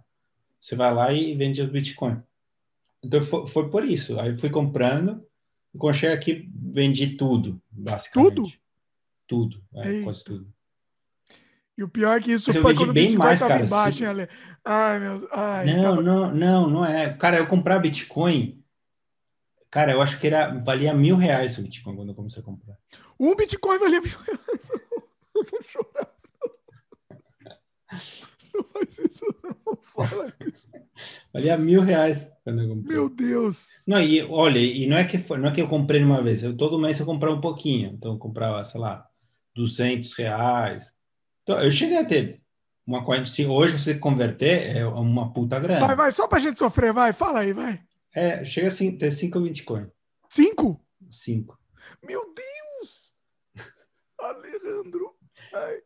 Você 0.60 0.74
vai 0.76 0.92
lá 0.94 1.12
e 1.12 1.34
vende 1.36 1.62
os 1.62 1.70
Bitcoin. 1.70 2.20
Então 3.04 3.22
foi, 3.22 3.46
foi 3.46 3.70
por 3.70 3.84
isso. 3.84 4.18
Aí 4.20 4.34
fui 4.34 4.50
comprando, 4.50 5.22
quando 5.76 5.94
cheguei 5.94 6.14
aqui, 6.16 6.50
vendi 6.54 7.16
tudo, 7.16 7.60
basicamente. 7.70 8.34
Tudo? 8.34 8.52
Tudo, 9.26 9.62
é, 9.74 10.02
quase 10.02 10.22
tudo. 10.24 10.52
E 11.78 11.82
o 11.82 11.88
pior 11.88 12.16
é 12.16 12.20
que 12.22 12.32
isso 12.32 12.48
Mas 12.48 12.56
eu 12.56 12.62
foi 12.62 12.74
quando 12.74 12.90
o 12.90 12.92
bem 12.94 13.06
Bitcoin 13.06 13.18
mais, 13.26 13.34
estava 13.34 13.52
cara, 13.54 13.64
embaixo, 13.66 13.98
se- 13.98 14.04
hein, 14.04 14.10
Ale? 14.10 14.28
Ai, 14.64 14.98
meu. 15.00 15.28
Ai, 15.32 15.66
Não, 15.66 15.82
tava- 15.82 16.02
não, 16.02 16.34
não, 16.34 16.70
não 16.70 16.84
é. 16.86 17.12
Cara, 17.12 17.36
eu 17.38 17.46
comprar 17.46 17.78
Bitcoin, 17.78 18.64
cara, 19.70 19.92
eu 19.92 20.00
acho 20.00 20.18
que 20.18 20.26
era, 20.26 20.54
valia 20.62 20.94
mil 20.94 21.16
reais 21.16 21.58
o 21.58 21.62
Bitcoin 21.62 21.94
quando 21.96 22.08
eu 22.10 22.14
comecei 22.14 22.40
a 22.40 22.44
comprar. 22.44 22.76
Um 23.20 23.34
Bitcoin 23.36 23.78
valia 23.78 24.00
mil 24.00 24.10
reais. 24.18 24.70
Eu 25.36 25.44
vou 25.44 25.62
chorar. 25.62 26.05
Não 28.56 28.64
faz 28.64 28.98
isso, 28.98 29.24
não. 29.42 29.76
Fala 29.82 30.32
isso. 30.40 30.70
Valia 31.32 31.56
mil 31.56 31.80
reais 31.82 32.30
quando 32.44 32.62
eu 32.62 32.68
comprei. 32.68 32.96
Meu 32.96 33.08
Deus. 33.08 33.68
Não, 33.86 34.00
e 34.00 34.22
olha, 34.22 34.58
e 34.58 34.86
não 34.86 34.96
é 34.96 35.04
que 35.04 35.18
foi, 35.18 35.38
não 35.38 35.48
é 35.48 35.52
que 35.52 35.60
eu 35.60 35.68
comprei 35.68 36.02
uma 36.02 36.22
vez, 36.22 36.42
eu, 36.42 36.56
todo 36.56 36.78
mês 36.78 36.98
eu 36.98 37.06
comprava 37.06 37.34
um 37.34 37.40
pouquinho, 37.40 37.90
então 37.92 38.12
eu 38.12 38.18
comprava, 38.18 38.64
sei 38.64 38.80
lá, 38.80 39.06
200 39.54 40.12
reais. 40.14 40.92
Então, 41.42 41.60
eu 41.60 41.70
cheguei 41.70 41.96
a 41.96 42.04
ter 42.04 42.42
uma 42.86 43.04
quantia, 43.04 43.32
se 43.32 43.46
hoje 43.46 43.78
você 43.78 43.94
converter, 43.94 44.76
é 44.76 44.86
uma 44.86 45.32
puta 45.32 45.58
grana. 45.58 45.86
Vai, 45.86 45.96
vai, 45.96 46.12
só 46.12 46.28
pra 46.28 46.38
gente 46.38 46.58
sofrer, 46.58 46.92
vai. 46.92 47.12
Fala 47.12 47.40
aí, 47.40 47.52
vai. 47.52 47.80
É, 48.14 48.44
chega 48.44 48.68
assim, 48.68 48.96
ter 48.96 49.12
5 49.12 49.40
Bitcoin. 49.40 49.88
Cinco? 50.28 50.80
5. 51.10 51.58
Meu 52.06 52.22
Deus! 52.34 53.14
Alejandro. 54.18 55.14
Ai. 55.52 55.78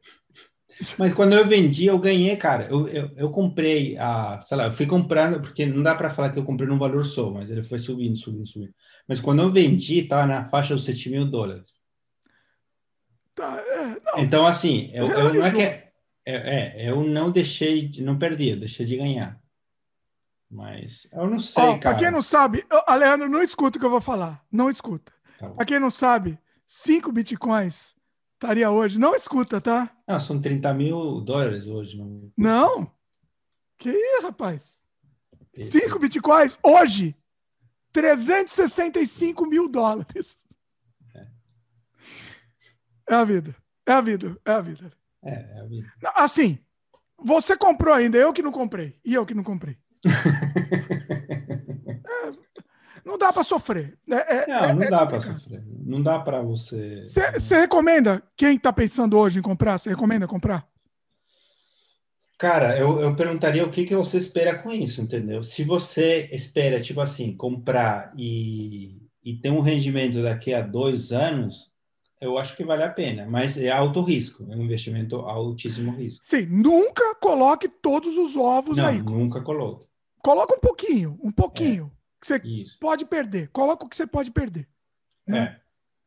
Mas 0.99 1.13
quando 1.15 1.35
eu 1.35 1.47
vendi, 1.47 1.87
eu 1.87 1.99
ganhei, 1.99 2.37
cara. 2.37 2.67
Eu, 2.71 2.89
eu, 2.89 3.11
eu 3.17 3.31
comprei 3.31 3.97
a, 3.99 4.41
sei 4.43 4.57
lá, 4.57 4.65
eu 4.65 4.73
fui 4.73 4.87
comprando, 4.87 5.41
porque 5.41 5.67
não 5.67 5.83
dá 5.83 5.95
para 5.95 6.11
falar 6.11 6.31
que 6.31 6.39
eu 6.39 6.45
comprei 6.45 6.69
num 6.69 6.79
valor 6.79 7.05
só, 7.05 7.31
mas 7.31 7.51
ele 7.51 7.63
foi 7.63 7.79
subindo, 7.79 8.17
subindo, 8.17 8.47
subindo. 8.47 8.75
Mas 9.07 9.21
quando 9.21 9.43
eu 9.43 9.51
vendi, 9.51 10.03
tava 10.03 10.27
na 10.27 10.47
faixa 10.49 10.75
dos 10.75 10.85
7 10.85 11.11
mil 11.11 11.25
dólares. 11.27 11.71
Tá, 13.35 13.59
é. 13.59 14.21
Então, 14.23 14.47
assim, 14.47 14.91
eu, 14.93 15.09
eu 15.09 15.35
não 15.35 15.45
é 15.47 15.51
que. 15.51 15.63
É, 15.63 15.93
é, 16.27 16.91
eu 16.91 17.03
não 17.03 17.31
deixei, 17.31 17.89
de- 17.89 18.03
não 18.03 18.19
perdi, 18.19 18.51
eu 18.51 18.59
deixei 18.59 18.85
de 18.87 18.97
ganhar. 18.97 19.41
Mas 20.51 21.07
eu 21.13 21.29
não 21.29 21.39
sei, 21.39 21.63
pra 21.63 21.79
cara. 21.79 21.97
quem 21.97 22.11
não 22.11 22.21
sabe, 22.21 22.65
Alejandro, 22.87 23.29
não 23.29 23.43
escuta 23.43 23.77
o 23.79 23.81
que 23.81 23.87
eu 23.87 23.91
vou 23.91 24.01
falar. 24.01 24.45
Não 24.51 24.69
escuta. 24.69 25.13
Tá. 25.39 25.49
Pra 25.51 25.65
quem 25.65 25.79
não 25.79 25.91
sabe, 25.91 26.39
cinco 26.67 27.13
bitcoins 27.13 27.95
estaria 28.41 28.71
hoje. 28.71 28.99
Não 28.99 29.15
escuta, 29.15 29.61
tá? 29.61 29.95
Não, 30.09 30.19
são 30.19 30.41
30 30.41 30.73
mil 30.73 31.21
dólares 31.21 31.67
hoje. 31.67 31.99
Não... 31.99 32.33
Não. 32.37 32.91
Que 33.77 33.91
isso, 33.91 34.23
rapaz? 34.23 34.81
Cinco 35.61 35.99
bitcoins 35.99 36.59
hoje, 36.63 37.15
365 37.93 39.47
mil 39.47 39.69
dólares. 39.69 40.47
É 43.09 43.15
a 43.15 43.25
vida. 43.25 43.55
É 43.85 43.93
a 43.93 44.01
vida. 44.01 44.41
É 44.45 44.51
a 44.53 44.61
vida. 44.61 44.93
É, 45.23 45.33
é 45.33 45.61
a 45.61 45.65
vida. 45.65 45.93
Assim, 46.15 46.59
você 47.19 47.57
comprou 47.57 47.93
ainda, 47.93 48.17
eu 48.17 48.33
que 48.33 48.43
não 48.43 48.53
comprei. 48.53 48.99
E 49.05 49.15
eu 49.15 49.27
que 49.27 49.35
não 49.35 49.43
comprei. 49.43 49.77
É, 53.05 53.09
não 53.09 53.19
dá 53.19 53.33
pra 53.33 53.43
sofrer. 53.43 53.99
É, 54.09 54.15
é- 54.15 54.47
Não, 54.47 54.65
é- 54.65 54.75
não 54.75 54.83
é 54.83 54.91
dá 54.91 55.07
para 55.07 55.21
sofrer. 55.21 55.63
Não 55.85 56.03
dá 56.03 56.19
para 56.19 56.41
você. 56.43 57.03
Você 57.05 57.61
recomenda? 57.61 58.23
Quem 58.37 58.59
tá 58.59 58.73
pensando 58.73 59.19
hoje 59.19 59.39
em 59.39 59.43
comprar, 59.43 59.79
você 59.79 59.91
recomenda 59.91 60.27
comprar? 60.27 60.69
Cara, 62.39 62.79
eu, 62.79 62.99
eu 63.01 63.15
perguntaria 63.15 63.65
o 63.65 63.71
que, 63.71 63.85
que 63.85 63.95
você 63.95 64.17
espera 64.17 64.59
com 64.59 64.71
isso, 64.73 65.03
entendeu? 65.03 65.43
Se 65.43 65.63
você 65.63 66.27
espera, 66.33 66.81
tipo 66.81 67.01
assim, 67.01 67.37
comprar 67.37 68.15
e, 68.17 68.97
e 69.23 69.37
ter 69.37 69.51
um 69.51 69.61
rendimento 69.61 70.23
daqui 70.23 70.55
a 70.55 70.63
dois 70.63 71.13
anos, 71.13 71.71
eu 72.19 72.39
acho 72.39 72.57
que 72.57 72.65
vale 72.65 72.83
a 72.83 72.89
pena, 72.89 73.27
mas 73.29 73.59
é 73.59 73.71
alto 73.71 74.01
risco, 74.01 74.47
é 74.51 74.57
um 74.57 74.63
investimento 74.63 75.17
altíssimo 75.17 75.93
risco. 75.93 76.21
Sim, 76.25 76.47
nunca 76.47 77.15
coloque 77.17 77.69
todos 77.69 78.17
os 78.17 78.35
ovos 78.37 78.79
Não, 78.79 78.87
aí. 78.87 79.03
nunca 79.03 79.43
coloque. 79.43 79.87
Coloca 80.23 80.55
um 80.55 80.61
pouquinho, 80.61 81.19
um 81.23 81.31
pouquinho. 81.33 81.93
Que 82.21 82.27
você 82.27 82.41
Isso. 82.45 82.77
pode 82.81 83.05
perder. 83.05 83.49
Coloca 83.49 83.85
o 83.85 83.89
que 83.89 83.97
você 83.97 84.07
pode 84.07 84.31
perder. 84.31 84.69
É, 85.29 85.57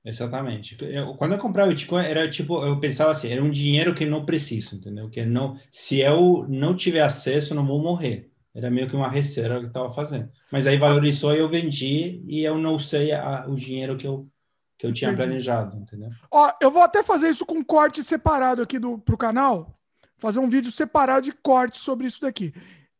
exatamente. 0.05 0.77
Eu- 0.81 1.15
quando 1.15 1.33
eu 1.33 1.37
comprava 1.39 1.69
Bitcoin, 1.69 2.03
era 2.05 2.29
tipo, 2.29 2.63
eu 2.65 2.79
pensava 2.79 3.11
assim, 3.11 3.29
era 3.29 3.43
um 3.43 3.49
dinheiro 3.49 3.93
que 3.95 4.03
eu 4.03 4.09
não 4.09 4.25
preciso, 4.25 4.75
entendeu? 4.75 5.09
Que 5.09 5.25
não, 5.25 5.57
se 5.71 5.99
eu 5.99 6.45
não 6.49 6.75
tiver 6.75 7.01
acesso, 7.01 7.53
eu 7.53 7.55
não 7.55 7.65
vou 7.65 7.81
morrer. 7.81 8.29
Era 8.53 8.69
meio 8.69 8.87
que 8.87 8.95
uma 8.95 9.09
reserva 9.09 9.57
que 9.59 9.65
eu 9.65 9.67
estava 9.69 9.91
fazendo. 9.91 10.29
Mas 10.51 10.67
aí 10.67 10.77
valorizou 10.77 11.33
e 11.33 11.39
eu 11.39 11.49
vendi 11.49 12.23
e 12.27 12.43
eu 12.43 12.57
não 12.57 12.75
usei 12.75 13.11
a- 13.11 13.45
o 13.47 13.55
dinheiro 13.55 13.97
que 13.97 14.05
eu, 14.05 14.29
que 14.77 14.85
eu 14.85 14.93
tinha 14.93 15.09
Entendi. 15.11 15.25
planejado, 15.25 15.77
entendeu? 15.77 16.09
Ó, 16.29 16.51
eu 16.61 16.69
vou 16.69 16.83
até 16.83 17.01
fazer 17.01 17.29
isso 17.29 17.45
com 17.45 17.55
um 17.55 17.63
corte 17.63 18.03
separado 18.03 18.61
aqui 18.61 18.77
do, 18.77 18.99
pro 18.99 19.17
canal. 19.17 19.79
Fazer 20.17 20.39
um 20.39 20.47
vídeo 20.49 20.71
separado 20.71 21.23
de 21.23 21.31
corte 21.31 21.79
sobre 21.79 22.05
isso 22.05 22.21
daqui. 22.21 22.53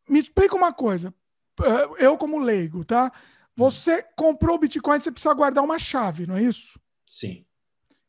Me 0.10 0.20
explica 0.20 0.56
uma 0.56 0.74
coisa. 0.74 1.14
Eh, 1.62 2.06
Eu, 2.06 2.18
como 2.18 2.40
leigo, 2.40 2.84
tá? 2.86 3.12
Você 3.56 4.04
comprou 4.16 4.56
o 4.56 4.60
Bitcoin, 4.60 5.00
você 5.00 5.12
precisa 5.12 5.34
guardar 5.34 5.64
uma 5.64 5.78
chave, 5.78 6.26
não 6.26 6.36
é 6.36 6.42
isso? 6.44 6.80
Sim. 7.08 7.46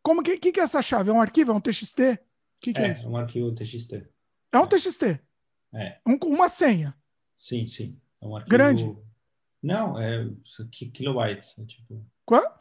Como 0.02 0.22
que, 0.22 0.38
que, 0.38 0.52
que 0.52 0.60
é 0.60 0.62
essa 0.62 0.80
chave? 0.82 1.10
É 1.10 1.12
um 1.12 1.20
arquivo? 1.20 1.52
É 1.52 1.54
um 1.54 1.60
TXT? 1.60 2.00
O 2.00 2.18
que, 2.60 2.72
que 2.72 2.80
é, 2.80 2.88
É, 3.02 3.06
um 3.06 3.16
arquivo 3.16 3.54
TXT. 3.54 4.06
É 4.52 4.58
um 4.58 4.66
TXT. 4.66 5.20
É, 5.74 5.98
Um- 6.06 6.18
uma 6.28 6.48
senha. 6.48 6.94
sim, 7.38 7.66
sim. 7.66 7.98
É 8.22 8.26
um 8.26 8.36
arquivo... 8.36 8.50
Grande? 8.50 8.96
Não, 9.62 9.98
é 10.00 10.28
ki- 10.70 10.90
kilobytes. 10.90 11.54
É 11.58 11.64
tipo... 11.64 12.04
Quanto? 12.24 12.52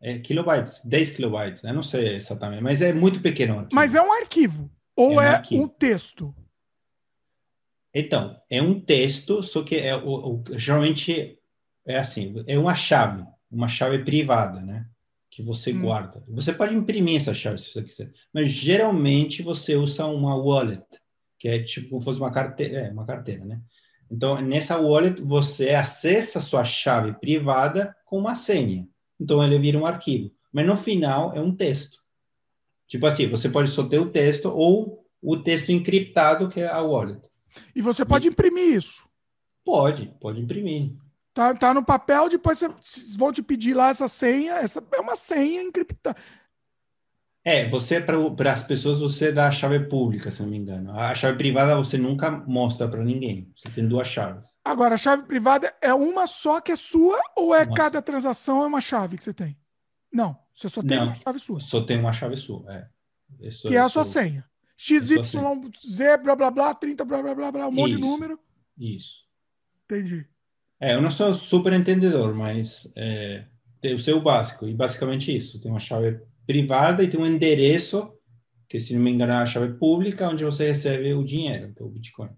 É 0.00 0.18
kilobytes, 0.20 0.80
10 0.84 1.10
kilobytes. 1.10 1.62
Eu 1.64 1.74
não 1.74 1.82
sei 1.82 2.14
exatamente, 2.14 2.62
mas 2.62 2.80
é 2.80 2.92
muito 2.92 3.20
pequeno. 3.20 3.68
Mas 3.72 3.94
é 3.96 4.02
um 4.02 4.12
arquivo. 4.12 4.70
Ou 4.96 5.20
É 5.20 5.40
um 5.42 5.56
é, 5.56 5.62
um 5.62 5.68
texto? 5.68 6.34
Então, 7.94 8.36
é 8.50 8.62
um 8.62 8.80
texto, 8.80 9.42
só 9.42 9.62
que 9.62 9.76
é 9.76 9.96
o, 9.96 10.08
o- 10.40 10.44
geralmente 10.58 11.38
é 11.86 11.98
assim, 11.98 12.34
é 12.46 12.58
uma 12.58 12.74
chave, 12.74 13.24
uma 13.50 13.68
chave 13.68 13.98
privada, 14.04 14.60
né? 14.60 14.86
Que 15.30 15.42
você 15.42 15.72
Hum. 15.72 15.80
guarda. 15.82 16.22
Você 16.28 16.52
pode 16.52 16.74
imprimir 16.74 17.16
essa 17.16 17.32
chave 17.32 17.58
se 17.58 17.72
você 17.72 17.82
quiser, 17.82 18.12
mas 18.32 18.48
geralmente 18.48 19.42
você 19.42 19.74
usa 19.76 20.04
uma 20.06 20.34
wallet, 20.36 20.84
que 21.38 21.48
é 21.48 21.62
tipo 21.62 21.88
como 21.90 22.00
se 22.00 22.04
fosse 22.04 22.20
uma 22.20 22.30
carteira, 22.30 22.80
é, 22.80 22.90
uma 22.90 23.06
carteira, 23.06 23.44
né? 23.44 23.60
Então, 24.10 24.40
nessa 24.40 24.78
wallet, 24.78 25.20
você 25.22 25.70
acessa 25.70 26.38
a 26.38 26.42
sua 26.42 26.64
chave 26.64 27.12
privada 27.20 27.94
com 28.06 28.18
uma 28.18 28.34
senha. 28.34 28.86
Então, 29.20 29.44
ele 29.44 29.58
vira 29.58 29.78
um 29.78 29.84
arquivo. 29.86 30.30
Mas 30.50 30.66
no 30.66 30.76
final, 30.76 31.34
é 31.36 31.40
um 31.40 31.54
texto. 31.54 31.98
Tipo 32.86 33.06
assim, 33.06 33.26
você 33.28 33.48
pode 33.50 33.68
só 33.68 33.82
ter 33.84 33.98
o 33.98 34.10
texto 34.10 34.46
ou 34.46 35.04
o 35.20 35.36
texto 35.36 35.70
encriptado, 35.70 36.48
que 36.48 36.60
é 36.60 36.66
a 36.68 36.80
wallet. 36.80 37.20
E 37.74 37.82
você 37.82 38.04
pode 38.04 38.28
imprimir 38.28 38.74
isso. 38.74 39.06
Pode, 39.64 40.06
pode 40.20 40.40
imprimir. 40.40 40.92
Tá, 41.34 41.54
tá 41.54 41.74
no 41.74 41.84
papel, 41.84 42.28
depois 42.28 42.58
você, 42.58 42.68
vocês 42.68 43.14
vão 43.14 43.32
te 43.32 43.42
pedir 43.42 43.74
lá 43.74 43.90
essa 43.90 44.08
senha. 44.08 44.54
Essa 44.54 44.82
é 44.92 45.00
uma 45.00 45.14
senha 45.14 45.62
encriptada. 45.62 46.18
É, 47.44 47.68
você, 47.68 48.00
para 48.00 48.52
as 48.52 48.62
pessoas, 48.62 48.98
você 48.98 49.32
dá 49.32 49.46
a 49.46 49.52
chave 49.52 49.80
pública, 49.80 50.30
se 50.30 50.42
não 50.42 50.48
me 50.50 50.56
engano. 50.56 50.92
A 50.98 51.14
chave 51.14 51.38
privada 51.38 51.76
você 51.76 51.96
nunca 51.96 52.30
mostra 52.30 52.88
para 52.88 53.02
ninguém. 53.04 53.50
Você 53.56 53.70
tem 53.70 53.86
duas 53.86 54.08
chaves. 54.08 54.46
Agora, 54.64 54.96
a 54.96 54.98
chave 54.98 55.22
privada 55.22 55.72
é 55.80 55.94
uma 55.94 56.26
só 56.26 56.60
que 56.60 56.72
é 56.72 56.76
sua 56.76 57.18
ou 57.36 57.54
é 57.54 57.62
Uma. 57.62 57.74
cada 57.74 58.02
transação 58.02 58.62
é 58.62 58.66
uma 58.66 58.80
chave 58.80 59.16
que 59.16 59.24
você 59.24 59.32
tem? 59.32 59.56
Não, 60.12 60.36
você 60.54 60.68
só 60.68 60.82
tem 60.82 60.98
Não, 60.98 61.06
uma 61.06 61.14
chave 61.14 61.38
sua, 61.38 61.60
Só 61.60 61.80
tem 61.82 61.98
uma 61.98 62.12
chave 62.12 62.36
sua. 62.36 62.64
É. 62.74 62.88
Que 63.66 63.76
é 63.76 63.78
a 63.78 63.88
sua 63.88 64.04
senha. 64.04 64.47
XYZ, 64.80 65.34
blá 66.22 66.36
blá 66.36 66.50
blá, 66.52 66.72
30, 66.72 67.04
blá 67.04 67.20
blá 67.20 67.34
blá, 67.34 67.50
blá 67.50 67.68
um 67.68 67.72
monte 67.72 67.96
de 67.96 67.96
Isso. 67.96 68.08
número. 68.08 68.38
Isso. 68.78 69.16
Entendi. 69.84 70.24
É, 70.80 70.94
eu 70.94 71.02
não 71.02 71.10
sou 71.10 71.34
super 71.34 71.72
entendedor, 71.72 72.32
mas 72.32 72.88
é, 72.94 73.44
tem 73.80 73.92
o 73.92 73.98
seu 73.98 74.20
básico. 74.20 74.68
E 74.68 74.72
basicamente 74.72 75.36
isso. 75.36 75.60
Tem 75.60 75.68
uma 75.68 75.80
chave 75.80 76.20
privada 76.46 77.02
e 77.02 77.08
tem 77.08 77.18
um 77.18 77.26
endereço, 77.26 78.12
que 78.68 78.78
se 78.78 78.94
não 78.94 79.00
me 79.00 79.10
engano 79.10 79.32
é 79.32 79.36
a 79.36 79.46
chave 79.46 79.74
pública, 79.74 80.28
onde 80.28 80.44
você 80.44 80.68
recebe 80.68 81.12
o 81.12 81.24
dinheiro, 81.24 81.66
então 81.66 81.86
o 81.86 81.90
Bitcoin. 81.90 82.30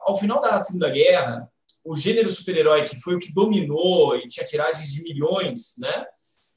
ao 0.00 0.16
final 0.16 0.40
da 0.40 0.56
Segunda 0.60 0.88
Guerra, 0.88 1.50
o 1.84 1.96
gênero 1.96 2.30
super-herói, 2.30 2.84
que 2.84 2.96
foi 3.00 3.16
o 3.16 3.18
que 3.18 3.34
dominou 3.34 4.16
e 4.16 4.28
tinha 4.28 4.46
tiragens 4.46 4.92
de 4.92 5.02
milhões, 5.02 5.74
né, 5.80 6.04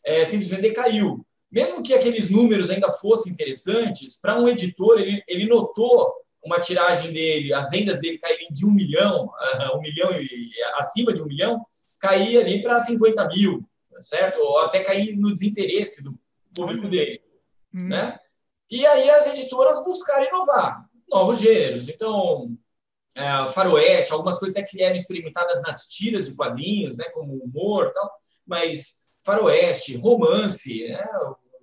é, 0.06 0.24
simplesmente 0.24 0.62
decaiu. 0.62 1.26
Mesmo 1.52 1.82
que 1.82 1.94
aqueles 1.94 2.30
números 2.30 2.70
ainda 2.70 2.92
fossem 2.92 3.34
interessantes, 3.34 4.20
para 4.20 4.40
um 4.40 4.48
editor, 4.48 5.00
ele, 5.00 5.24
ele 5.28 5.48
notou 5.48 6.14
uma 6.44 6.60
tiragem 6.60 7.12
dele, 7.12 7.54
as 7.54 7.70
vendas 7.70 8.00
dele 8.00 8.18
caírem 8.18 8.48
de 8.52 8.66
um 8.66 8.72
milhão, 8.72 9.32
ah, 9.38 9.76
um 9.76 9.82
milhão 9.82 10.12
e 10.14 10.52
acima 10.76 11.12
de 11.12 11.22
um 11.22 11.26
milhão, 11.26 11.66
cair 12.00 12.40
ali 12.40 12.62
para 12.62 12.80
50 12.80 13.28
mil, 13.28 13.68
certo? 13.98 14.40
Ou 14.40 14.60
até 14.60 14.82
cair 14.82 15.18
no 15.18 15.34
desinteresse 15.34 16.04
do 16.04 16.18
público 16.54 16.88
dele, 16.88 17.22
né? 17.74 18.20
E 18.70 18.86
aí 18.86 19.10
as 19.10 19.28
editoras 19.28 19.84
buscaram 19.84 20.28
inovar, 20.28 20.86
novos 21.10 21.40
gêneros. 21.40 21.90
Então, 21.90 22.56
é, 23.16 23.48
faroeste, 23.48 24.14
algumas 24.14 24.38
coisas 24.38 24.56
até 24.56 24.66
que 24.66 24.82
eram 24.82 24.96
experimentadas 24.96 25.62
nas 25.62 25.88
tiras 25.88 26.30
de 26.30 26.36
quadrinhos, 26.36 26.96
né, 26.96 27.06
como 27.10 27.34
humor 27.34 27.92
tal, 27.94 28.10
mas 28.46 29.09
faroeste, 29.30 29.96
romance, 29.98 30.88
né, 30.88 31.06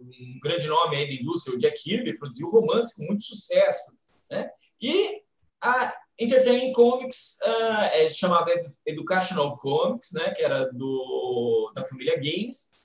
um 0.00 0.38
grande 0.40 0.68
nome 0.68 0.96
aí 0.96 1.06
da 1.06 1.20
indústria, 1.20 1.56
o 1.56 1.58
Jack 1.58 1.82
Kirby, 1.82 2.16
produziu 2.16 2.48
romance 2.48 2.94
com 2.94 3.06
muito 3.06 3.24
sucesso, 3.24 3.92
né, 4.30 4.48
e 4.80 5.22
a 5.60 5.92
Entertainment 6.16 6.72
Comics 6.72 7.38
uh, 7.42 7.82
é, 7.92 8.08
chamava 8.08 8.50
Educational 8.86 9.56
Comics, 9.56 10.12
né, 10.12 10.30
que 10.30 10.42
era 10.42 10.70
do, 10.72 11.72
da 11.74 11.84
família 11.84 12.16
Gaines, 12.16 12.76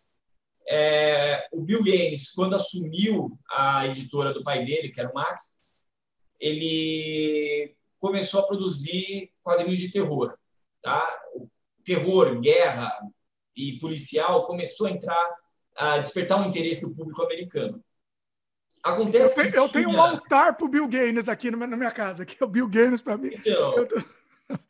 é, 0.67 1.47
o 1.51 1.61
Bill 1.61 1.83
Gaines, 1.83 2.31
quando 2.31 2.55
assumiu 2.55 3.37
a 3.51 3.85
editora 3.85 4.33
do 4.33 4.43
pai 4.43 4.65
dele, 4.65 4.89
que 4.89 4.99
era 4.99 5.11
o 5.11 5.13
Max, 5.13 5.61
ele 6.39 7.75
começou 7.99 8.39
a 8.39 8.47
produzir 8.47 9.31
quadrinhos 9.43 9.79
de 9.79 9.91
terror. 9.91 10.35
Tá? 10.81 11.07
Terror, 11.83 12.39
guerra 12.39 12.97
e 13.69 13.79
policial 13.79 14.45
começou 14.45 14.87
a 14.87 14.91
entrar, 14.91 15.35
a 15.75 15.97
despertar 15.97 16.39
um 16.39 16.49
interesse 16.49 16.81
do 16.81 16.95
público 16.95 17.21
americano. 17.23 17.83
Acontece 18.83 19.39
eu, 19.39 19.51
que 19.51 19.57
eu 19.59 19.69
tenho 19.69 19.89
um 19.89 19.91
tinha- 19.91 20.01
altar 20.03 20.57
pro 20.57 20.67
Bill 20.67 20.87
Gaines 20.87 21.29
aqui 21.29 21.51
na 21.51 21.67
minha 21.77 21.91
casa, 21.91 22.25
que 22.25 22.35
é 22.41 22.45
o 22.45 22.49
Bill 22.49 22.67
Gaines 22.67 23.01
para 23.01 23.17
mim. 23.17 23.31
Então, 23.33 23.77
Eu 23.77 23.87
tô- 23.87 24.03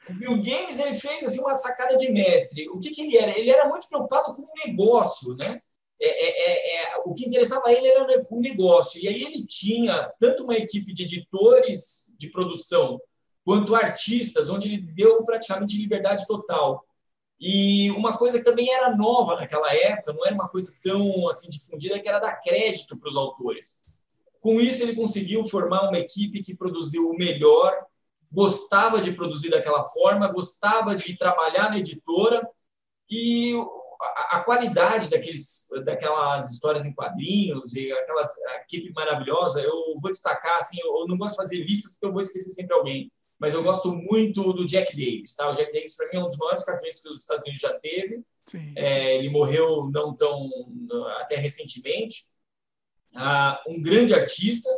o 0.09 0.13
Bill 0.13 0.37
Gaines 0.41 0.79
ele 0.79 0.95
fez 0.95 1.23
assim, 1.23 1.39
uma 1.39 1.55
sacada 1.57 1.95
de 1.95 2.11
mestre. 2.11 2.67
O 2.69 2.79
que, 2.79 2.91
que 2.91 3.01
ele 3.03 3.17
era? 3.17 3.37
Ele 3.39 3.49
era 3.49 3.67
muito 3.69 3.87
preocupado 3.87 4.33
com 4.33 4.41
o 4.41 4.67
negócio, 4.67 5.35
né? 5.35 5.61
É, 6.03 6.07
é, 6.07 6.81
é, 6.81 6.83
é, 6.83 6.97
o 7.05 7.13
que 7.13 7.25
interessava 7.27 7.67
a 7.67 7.73
ele 7.73 7.87
era 7.87 8.03
o 8.03 8.37
o 8.37 8.41
negócio. 8.41 8.99
E 9.01 9.07
aí 9.07 9.23
ele 9.23 9.45
tinha 9.45 10.11
tanto 10.19 10.43
uma 10.43 10.55
equipe 10.55 10.91
de 10.93 11.03
editores 11.03 12.13
de 12.17 12.27
produção 12.29 12.99
quanto 13.45 13.75
artistas, 13.75 14.49
onde 14.49 14.67
ele 14.67 14.81
deu 14.81 15.23
praticamente 15.23 15.77
liberdade 15.77 16.25
total. 16.27 16.83
E 17.43 17.89
uma 17.91 18.15
coisa 18.15 18.37
que 18.37 18.45
também 18.45 18.71
era 18.71 18.95
nova 18.95 19.35
naquela 19.35 19.73
época, 19.73 20.13
não 20.13 20.23
era 20.23 20.35
uma 20.35 20.47
coisa 20.47 20.77
tão 20.83 21.27
assim 21.27 21.49
difundida, 21.49 21.99
que 21.99 22.07
era 22.07 22.19
dar 22.19 22.39
crédito 22.39 22.95
para 22.95 23.09
os 23.09 23.17
autores. 23.17 23.83
Com 24.39 24.61
isso, 24.61 24.83
ele 24.83 24.95
conseguiu 24.95 25.43
formar 25.47 25.89
uma 25.89 25.97
equipe 25.97 26.43
que 26.43 26.55
produziu 26.55 27.09
o 27.09 27.17
melhor, 27.17 27.73
gostava 28.31 29.01
de 29.01 29.13
produzir 29.13 29.49
daquela 29.49 29.83
forma, 29.85 30.31
gostava 30.31 30.95
de 30.95 31.17
trabalhar 31.17 31.71
na 31.71 31.79
editora 31.79 32.47
e 33.09 33.55
a, 33.99 34.37
a 34.37 34.43
qualidade 34.43 35.09
daqueles, 35.09 35.67
daquelas 35.83 36.51
histórias 36.51 36.85
em 36.85 36.93
quadrinhos 36.93 37.73
e 37.73 37.91
aquelas 37.91 38.29
a 38.49 38.55
equipe 38.57 38.93
maravilhosa. 38.93 39.59
Eu 39.61 39.73
vou 39.99 40.11
destacar 40.11 40.57
assim, 40.57 40.79
eu, 40.79 40.95
eu 40.99 41.07
não 41.07 41.17
gosto 41.17 41.31
de 41.31 41.37
fazer 41.37 41.57
listas 41.63 41.93
porque 41.93 42.05
eu 42.05 42.11
vou 42.11 42.21
esquecer 42.21 42.51
sempre 42.51 42.75
alguém, 42.75 43.11
mas 43.41 43.55
eu 43.55 43.63
gosto 43.63 43.95
muito 43.95 44.53
do 44.53 44.67
Jack 44.67 44.95
Davis. 44.95 45.35
Tá? 45.35 45.49
O 45.49 45.53
Jack 45.53 45.73
Davis 45.73 45.97
para 45.97 46.07
mim 46.09 46.17
é 46.17 46.19
um 46.19 46.27
dos 46.27 46.37
maiores 46.37 46.63
cartunistas 46.63 47.01
que 47.01 47.09
os 47.09 47.21
Estados 47.21 47.41
Unidos 47.41 47.59
já 47.59 47.73
teve. 47.79 48.23
É, 48.75 49.17
ele 49.17 49.31
morreu 49.31 49.89
não 49.91 50.15
tão 50.15 50.47
até 51.17 51.37
recentemente. 51.37 52.25
Ah, 53.15 53.59
um 53.67 53.81
grande 53.81 54.13
artista 54.13 54.69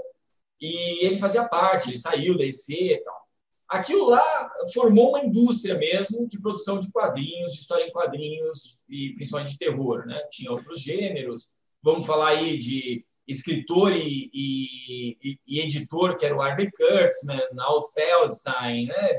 e 0.61 1.05
ele 1.05 1.17
fazia 1.17 1.45
parte, 1.45 1.89
ele 1.89 1.97
saiu 1.97 2.37
da 2.37 2.45
EC 2.45 2.69
e 2.69 2.97
tal. 3.03 3.27
Aquilo 3.67 4.09
lá 4.09 4.53
formou 4.73 5.09
uma 5.09 5.25
indústria 5.25 5.75
mesmo 5.77 6.25
de 6.25 6.41
produção 6.41 6.79
de 6.79 6.89
quadrinhos, 6.89 7.53
de 7.53 7.59
história 7.59 7.83
em 7.83 7.91
quadrinhos 7.91 8.85
e 8.87 9.13
principalmente 9.15 9.51
de 9.51 9.57
terror, 9.57 10.05
né? 10.05 10.25
Tinha 10.31 10.51
outros 10.51 10.81
gêneros. 10.81 11.53
Vamos 11.81 12.05
falar 12.05 12.29
aí 12.29 12.57
de 12.57 13.05
escritor 13.27 13.93
e, 13.93 14.29
e, 14.33 15.37
e, 15.47 15.59
editor, 15.61 16.17
que 16.17 16.25
era 16.25 16.35
o 16.35 16.41
Harvey 16.41 16.69
Kurtzman, 16.71 17.41
Alt 17.59 17.85
Feldstein, 17.93 18.87
né? 18.87 19.17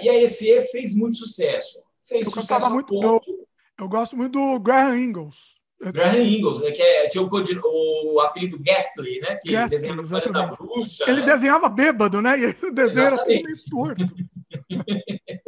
E 0.00 0.08
a 0.08 0.22
ECE 0.22 0.62
fez 0.72 0.94
muito 0.94 1.18
sucesso. 1.18 1.80
Fez 2.02 2.26
Eu 2.26 2.32
sucesso 2.32 2.70
muito. 2.70 2.94
Eu, 3.02 3.20
eu 3.78 3.88
gosto 3.88 4.16
muito 4.16 4.32
do 4.32 4.58
Graham 4.58 4.96
Ingalls. 4.96 5.58
Graham 5.80 6.22
Ingalls, 6.22 6.60
né, 6.60 6.72
que 6.72 6.82
é, 6.82 7.06
tinha 7.06 7.22
o, 7.22 8.14
o 8.14 8.20
apelido 8.20 8.58
Ghastly, 8.60 9.20
né? 9.20 9.36
Que 9.36 9.52
Ghastly, 9.52 9.70
desenhava 9.70 10.02
histórias 10.02 10.32
da 10.32 10.38
exatamente. 10.40 10.74
bruxa. 10.74 11.04
Ele 11.10 11.20
né? 11.20 11.26
desenhava 11.26 11.68
bêbado, 11.68 12.20
né? 12.20 12.38
E 12.38 12.66
o 12.66 12.72
desenho 12.72 13.06
era 13.06 13.18
tudo 13.18 13.42
meio 13.42 13.56
torto. 13.70 14.04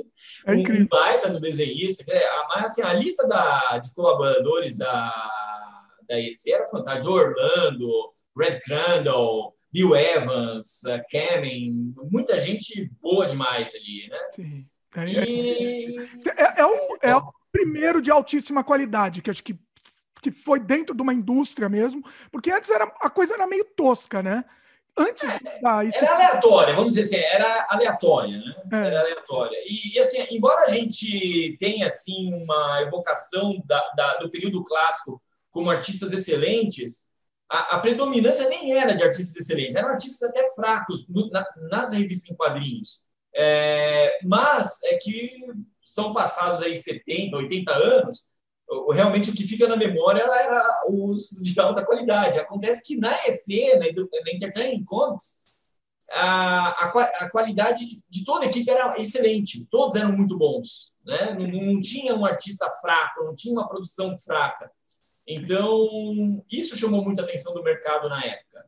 É 0.46 0.54
incrível. 0.54 0.84
um 0.84 0.88
baita 0.88 1.28
do 1.28 1.40
desenhista. 1.40 2.04
Mas 2.48 2.64
assim, 2.64 2.82
a 2.82 2.92
lista 2.92 3.26
da, 3.28 3.78
de 3.78 3.92
colaboradores 3.92 4.76
da, 4.76 5.79
da 6.10 6.18
EC 6.18 6.48
era 6.48 6.66
fantástica. 6.66 7.06
Joe 7.06 7.20
Orlando, 7.20 8.10
Red 8.36 8.58
Crandall, 8.60 9.54
Bill 9.72 9.94
Evans, 9.94 10.82
uh, 10.82 11.00
Kamen, 11.10 11.94
muita 12.10 12.38
gente 12.40 12.90
boa 13.00 13.24
demais 13.26 13.72
ali, 13.74 14.08
né? 14.10 15.06
E... 15.06 15.96
É, 16.36 16.60
é 16.60 16.66
o, 16.66 16.98
é 17.00 17.16
o 17.16 17.32
primeiro 17.52 18.02
de 18.02 18.10
altíssima 18.10 18.64
qualidade, 18.64 19.22
que 19.22 19.30
acho 19.30 19.44
que, 19.44 19.56
que 20.20 20.32
foi 20.32 20.58
dentro 20.58 20.94
de 20.94 21.00
uma 21.00 21.14
indústria 21.14 21.68
mesmo, 21.68 22.02
porque 22.32 22.50
antes 22.50 22.68
era, 22.70 22.84
a 23.00 23.08
coisa 23.08 23.34
era 23.34 23.46
meio 23.46 23.64
tosca, 23.64 24.20
né? 24.20 24.44
Antes 24.98 25.28
da 25.62 25.84
IC... 25.84 25.96
Era 25.98 26.14
aleatória, 26.16 26.74
vamos 26.74 26.96
dizer 26.96 27.02
assim, 27.16 27.24
era 27.24 27.66
aleatória, 27.70 28.36
né? 28.38 28.54
É. 28.72 28.86
Era 28.88 29.00
aleatória. 29.00 29.56
E, 29.64 29.94
e, 29.94 29.98
assim, 30.00 30.26
embora 30.32 30.64
a 30.64 30.68
gente 30.68 31.56
tenha 31.60 31.86
assim 31.86 32.34
uma 32.34 32.82
evocação 32.82 33.62
da, 33.64 33.80
da- 33.96 34.16
do 34.16 34.28
período 34.28 34.64
clássico 34.64 35.22
como 35.50 35.70
artistas 35.70 36.12
excelentes, 36.12 37.08
a, 37.50 37.76
a 37.76 37.78
predominância 37.80 38.48
nem 38.48 38.72
era 38.78 38.94
de 38.94 39.02
artistas 39.02 39.36
excelentes, 39.36 39.74
eram 39.74 39.90
artistas 39.90 40.28
até 40.28 40.48
fracos 40.54 41.08
no- 41.08 41.28
na- 41.30 41.46
nas 41.70 41.92
revistas 41.92 42.30
em 42.30 42.36
quadrinhos. 42.36 43.08
É, 43.34 44.18
mas 44.24 44.82
é 44.84 44.96
que 44.96 45.44
são 45.84 46.12
passados 46.12 46.60
aí 46.62 46.76
70, 46.76 47.36
80 47.36 47.72
anos, 47.74 48.30
realmente 48.92 49.30
o 49.30 49.34
que 49.34 49.46
fica 49.46 49.66
na 49.66 49.76
memória 49.76 50.22
era 50.22 50.82
os 50.88 51.30
de 51.42 51.58
alta 51.58 51.84
qualidade. 51.84 52.38
Acontece 52.38 52.82
que 52.84 52.96
na 52.96 53.12
EC, 53.26 53.78
na, 53.78 53.88
Entertainment 53.88 54.84
Comics, 54.84 55.48
a, 56.12 56.86
a, 56.86 56.88
a 57.20 57.30
qualidade 57.30 57.86
de, 57.86 58.02
de 58.08 58.24
toda 58.24 58.44
a 58.44 58.48
equipe 58.48 58.68
era 58.70 59.00
excelente, 59.00 59.66
todos 59.70 59.94
eram 59.96 60.12
muito 60.12 60.36
bons. 60.36 60.96
Né? 61.04 61.36
Não, 61.40 61.74
não 61.74 61.80
tinha 61.80 62.14
um 62.14 62.24
artista 62.24 62.70
fraco, 62.80 63.24
não 63.24 63.34
tinha 63.34 63.52
uma 63.52 63.68
produção 63.68 64.16
fraca. 64.18 64.70
Então, 65.32 66.44
isso 66.50 66.76
chamou 66.76 67.04
muita 67.04 67.22
atenção 67.22 67.54
do 67.54 67.62
mercado 67.62 68.08
na 68.08 68.24
época. 68.24 68.66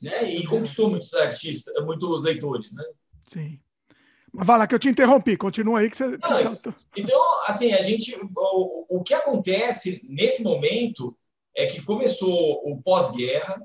Né? 0.00 0.30
E 0.30 0.46
conquistou 0.46 0.88
muitos 0.88 1.12
artistas, 1.14 1.74
muitos 1.84 2.22
leitores. 2.22 2.74
Né? 2.74 2.84
Sim. 3.24 3.60
Mas 4.32 4.46
vai 4.46 4.58
lá, 4.58 4.66
que 4.66 4.74
eu 4.74 4.78
te 4.78 4.88
interrompi. 4.88 5.36
Continua 5.36 5.80
aí 5.80 5.90
que 5.90 5.96
você. 5.96 6.16
tá, 6.18 6.40
Não, 6.42 6.56
Então, 6.96 7.20
assim, 7.46 7.72
a 7.72 7.82
gente, 7.82 8.16
o, 8.36 8.98
o 8.98 9.02
que 9.02 9.14
acontece 9.14 10.00
nesse 10.08 10.44
momento 10.44 11.16
é 11.56 11.66
que 11.66 11.82
começou 11.82 12.62
o 12.64 12.80
pós-guerra, 12.80 13.60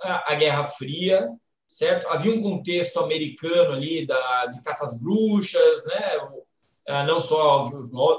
a, 0.00 0.32
a 0.32 0.34
Guerra 0.34 0.64
Fria, 0.64 1.30
certo? 1.66 2.08
Havia 2.08 2.34
um 2.34 2.42
contexto 2.42 2.98
americano 2.98 3.72
ali 3.72 4.04
da, 4.04 4.46
de 4.46 4.60
caças 4.62 5.00
bruxas, 5.00 5.86
né? 5.86 6.18
Ah, 6.88 7.04
Não 7.04 7.20
só, 7.20 7.70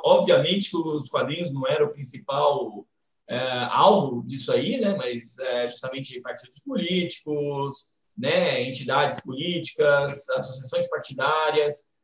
obviamente, 0.05 0.69
que 0.69 0.77
os 0.77 1.09
quadrinhos 1.09 1.51
não 1.51 1.67
eram 1.67 1.87
o 1.87 1.91
principal 1.91 2.85
eh, 3.27 3.67
alvo 3.69 4.23
disso 4.25 4.51
aí, 4.51 4.79
né? 4.79 4.95
Mas 4.95 5.37
eh, 5.39 5.67
justamente 5.67 6.19
partidos 6.21 6.59
políticos, 6.59 7.93
né? 8.17 8.63
Entidades 8.63 9.21
políticas, 9.21 10.29
associações 10.29 10.89
partidárias 10.89 11.95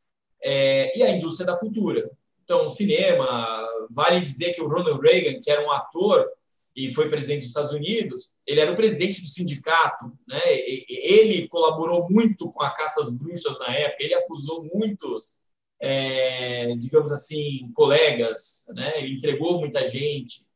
é, 0.43 0.97
e 0.97 1.03
a 1.03 1.15
indústria 1.15 1.45
da 1.45 1.57
cultura. 1.57 2.09
Então, 2.43 2.67
cinema, 2.67 3.65
vale 3.89 4.19
dizer 4.21 4.53
que 4.53 4.61
o 4.61 4.67
Ronald 4.67 4.99
Reagan, 5.01 5.39
que 5.39 5.49
era 5.49 5.65
um 5.65 5.71
ator 5.71 6.27
e 6.75 6.91
foi 6.91 7.09
presidente 7.09 7.41
dos 7.41 7.49
Estados 7.49 7.71
Unidos, 7.71 8.33
ele 8.45 8.59
era 8.59 8.71
o 8.71 8.75
presidente 8.75 9.21
do 9.21 9.27
sindicato, 9.27 10.11
né? 10.27 10.41
Ele 10.87 11.47
colaborou 11.47 12.07
muito 12.09 12.49
com 12.49 12.63
a 12.63 12.71
caça 12.71 13.01
às 13.01 13.15
bruxas 13.17 13.59
na 13.59 13.75
época, 13.75 14.03
ele 14.03 14.13
acusou 14.15 14.63
muitos, 14.73 15.39
é, 15.79 16.75
digamos 16.75 17.11
assim, 17.11 17.69
colegas, 17.73 18.65
né? 18.75 18.99
Ele 18.99 19.15
entregou 19.15 19.59
muita 19.59 19.85
gente. 19.87 20.50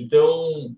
Então, 0.00 0.74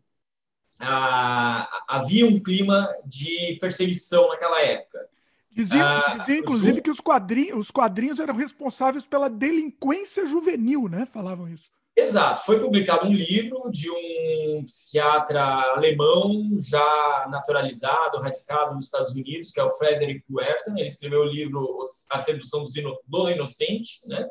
havia 1.89 2.27
um 2.27 2.39
clima 2.41 2.93
de 3.05 3.57
perseguição 3.61 4.29
naquela 4.29 4.61
época. 4.61 5.09
Dizia, 5.51 5.85
Ah, 5.85 6.17
dizia, 6.17 6.39
inclusive, 6.39 6.81
que 6.81 6.91
os 6.91 6.99
quadrinhos, 7.01 7.59
os 7.59 7.71
quadrinhos 7.71 8.19
eram 8.19 8.35
responsáveis 8.35 9.07
pela 9.07 9.31
delinquência 9.31 10.27
juvenil, 10.27 10.89
né? 10.89 11.07
Falavam 11.07 11.49
isso. 11.49 11.71
Exato. 11.97 12.43
Foi 12.45 12.59
publicado 12.59 13.07
um 13.07 13.13
livro 13.13 13.71
de 13.71 13.89
um 13.89 14.65
psiquiatra 14.65 15.41
alemão 15.77 16.59
já 16.59 17.29
naturalizado, 17.31 18.19
radicado 18.19 18.75
nos 18.75 18.87
Estados 18.87 19.13
Unidos, 19.13 19.53
que 19.53 19.61
é 19.61 19.65
o 19.65 19.73
Frederick 19.73 20.25
Werton. 20.29 20.73
Ele 20.77 20.87
escreveu 20.87 21.21
o 21.21 21.29
livro 21.29 21.85
A 22.11 22.19
Sedução 22.19 22.65
do 23.07 23.31
Inocente, 23.31 24.09
né? 24.09 24.27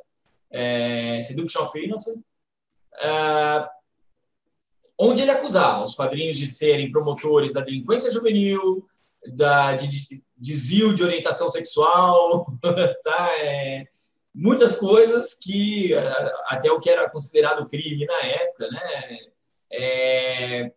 É, 0.52 1.22
Seduction 1.22 1.64
of 1.64 1.80
Innocent, 1.80 2.22
Ah, 3.02 3.70
onde 5.00 5.22
ele 5.22 5.32
acusava 5.32 5.84
os 5.84 5.96
quadrinhos 5.96 6.38
de 6.38 6.48
serem 6.48 6.92
promotores 6.92 7.54
da 7.54 7.62
delinquência 7.62 8.12
juvenil, 8.12 8.86
da, 9.36 9.74
de, 9.76 9.88
de 9.88 10.24
desvio 10.38 10.94
de 10.94 11.04
orientação 11.04 11.50
sexual, 11.50 12.46
tá? 13.04 13.32
É, 13.40 13.88
muitas 14.34 14.76
coisas 14.76 15.34
que 15.34 15.94
até 16.48 16.72
o 16.72 16.80
que 16.80 16.90
era 16.90 17.10
considerado 17.10 17.68
crime 17.68 18.06
na 18.06 18.20
época, 18.20 18.68
né? 18.70 19.20
É, 19.72 20.72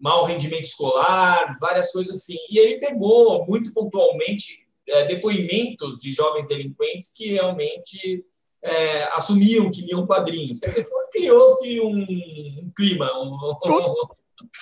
mau 0.00 0.24
rendimento 0.24 0.64
escolar, 0.64 1.58
várias 1.60 1.92
coisas 1.92 2.16
assim. 2.16 2.38
E 2.50 2.58
ele 2.58 2.78
pegou 2.78 3.46
muito 3.46 3.72
pontualmente 3.72 4.66
é, 4.88 5.04
depoimentos 5.04 6.00
de 6.00 6.12
jovens 6.12 6.48
delinquentes 6.48 7.12
que 7.14 7.28
realmente 7.32 8.24
é, 8.62 9.04
assumiam 9.14 9.70
que 9.70 9.82
liam 9.82 10.06
quadrinhos. 10.06 10.60
Quer 10.60 10.68
dizer, 10.70 10.84
foi- 10.84 11.06
criou-se 11.12 11.80
um, 11.80 12.00
um 12.00 12.72
clima, 12.76 13.10
um, 13.18 13.54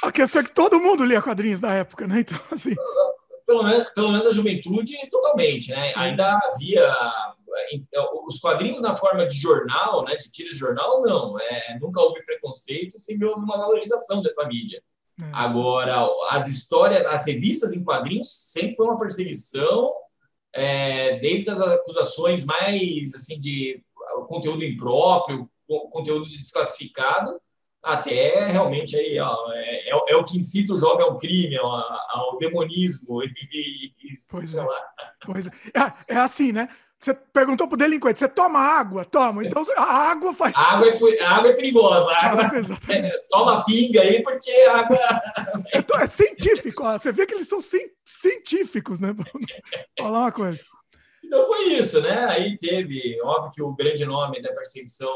A 0.02 0.12
questão 0.12 0.43
é 0.43 0.44
que 0.44 0.52
todo 0.52 0.81
mundo 0.81 1.05
lia 1.05 1.23
quadrinhos 1.23 1.60
na 1.60 1.75
época, 1.75 2.07
né? 2.07 2.20
Então, 2.20 2.39
assim. 2.51 2.75
pelo 3.47 3.62
menos, 3.62 3.89
pelo 3.91 4.10
menos 4.10 4.27
a 4.27 4.31
juventude 4.31 4.94
totalmente, 5.10 5.70
né? 5.70 5.93
Ainda 5.97 6.39
havia 6.44 6.94
os 8.27 8.39
quadrinhos 8.39 8.81
na 8.81 8.94
forma 8.94 9.27
de 9.27 9.36
jornal, 9.36 10.05
né? 10.05 10.17
De 10.17 10.31
tiras 10.31 10.52
de 10.52 10.59
jornal, 10.59 11.02
não. 11.02 11.39
É, 11.41 11.78
nunca 11.81 12.01
houve 12.01 12.25
preconceito, 12.25 13.01
sempre 13.01 13.27
houve 13.27 13.43
uma 13.44 13.57
valorização 13.59 14.23
dessa 14.23 14.47
mídia. 14.47 14.83
Agora, 15.33 16.09
as 16.31 16.47
histórias, 16.47 17.05
as 17.07 17.27
revistas 17.27 17.73
em 17.73 17.83
quadrinhos 17.83 18.28
sempre 18.31 18.77
foi 18.77 18.86
uma 18.86 18.99
perseguição, 18.99 19.93
é, 20.52 21.18
desde 21.18 21.51
as 21.51 21.60
acusações 21.60 22.44
mais 22.44 23.15
assim 23.15 23.41
de 23.41 23.83
conteúdo 24.28 24.65
impróprio, 24.65 25.48
co- 25.66 25.89
conteúdo 25.89 26.24
desclassificado, 26.24 27.40
até 27.82 28.47
realmente 28.48 28.97
aí, 28.97 29.18
ó, 29.18 29.34
é, 29.52 29.89
é- 29.90 30.12
é 30.12 30.16
o 30.16 30.24
que 30.24 30.36
incita 30.36 30.74
o 30.74 30.78
jovem 30.78 31.05
ao 31.07 31.16
crime, 31.16 31.57
ao, 31.57 31.66
ao 31.66 32.39
demonismo 32.39 33.23
e, 33.23 33.28
e, 34.10 34.16
sei 34.16 34.60
lá. 34.60 34.81
Pois 35.24 35.47
é. 35.47 35.50
É, 36.08 36.15
é 36.15 36.16
assim, 36.18 36.52
né? 36.52 36.68
Você 37.00 37.15
perguntou 37.15 37.68
pro 37.68 37.76
delinquente, 37.76 38.18
você 38.18 38.26
toma 38.28 38.58
água? 38.58 39.05
Toma. 39.05 39.44
Então 39.44 39.62
a 39.76 40.10
água 40.10 40.34
faz. 40.34 40.52
A 40.57 40.73
água 40.73 40.89
é, 40.89 41.23
a 41.23 41.31
água 41.31 41.50
é 41.50 41.55
perigosa. 41.55 42.10
Água, 42.10 42.42
é, 42.92 43.10
toma 43.31 43.62
pinga 43.62 44.00
aí, 44.02 44.20
porque 44.23 44.50
a 44.50 44.78
água. 44.78 44.98
É, 45.73 46.02
é 46.02 46.07
científico, 46.08 46.82
ó. 46.82 46.98
você 46.98 47.12
vê 47.12 47.24
que 47.24 47.34
eles 47.34 47.48
são 47.48 47.60
cien- 47.60 47.89
científicos, 48.05 48.98
né? 48.98 49.15
Falar 49.97 50.18
uma 50.23 50.32
coisa. 50.32 50.65
Então 51.28 51.44
foi 51.44 51.74
isso, 51.74 52.00
né? 52.00 52.24
Aí 52.24 52.57
teve, 52.57 53.20
óbvio 53.20 53.50
que 53.52 53.62
o 53.62 53.74
grande 53.74 54.02
nome 54.07 54.40
da 54.40 54.50
perseguição 54.55 55.12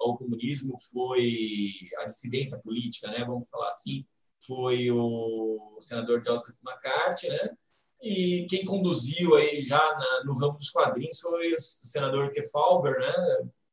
ao 0.00 0.16
comunismo 0.16 0.76
foi 0.92 1.72
a 1.98 2.04
dissidência 2.04 2.60
política, 2.62 3.08
né? 3.10 3.24
Vamos 3.24 3.48
falar 3.50 3.66
assim, 3.66 4.06
foi 4.46 4.92
o 4.92 5.76
senador 5.80 6.22
Joseph 6.24 6.54
McCarthy, 6.64 7.28
né? 7.28 7.56
E 8.00 8.46
quem 8.48 8.64
conduziu 8.64 9.34
aí 9.34 9.60
já 9.60 9.78
na- 9.78 10.24
no 10.26 10.34
ramo 10.34 10.56
dos 10.56 10.70
quadrinhos 10.70 11.18
foi 11.18 11.54
o 11.54 11.58
senador 11.58 12.30
Kefauver, 12.30 13.00
né? 13.00 13.12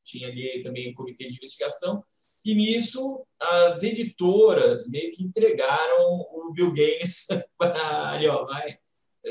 Tinha 0.04 0.28
ali 0.28 0.64
também 0.64 0.92
o 0.92 0.96
comitê 0.96 1.28
de 1.28 1.36
investigação. 1.36 2.04
E 2.44 2.56
nisso, 2.56 3.24
as 3.40 3.84
editoras 3.84 4.90
meio 4.90 5.12
que 5.12 5.24
entregaram 5.24 6.26
o 6.32 6.52
Bill 6.52 6.70
Gates 6.74 7.28
para 7.60 8.10
ali, 8.10 8.28
ó, 8.28 8.44
vai, 8.44 8.80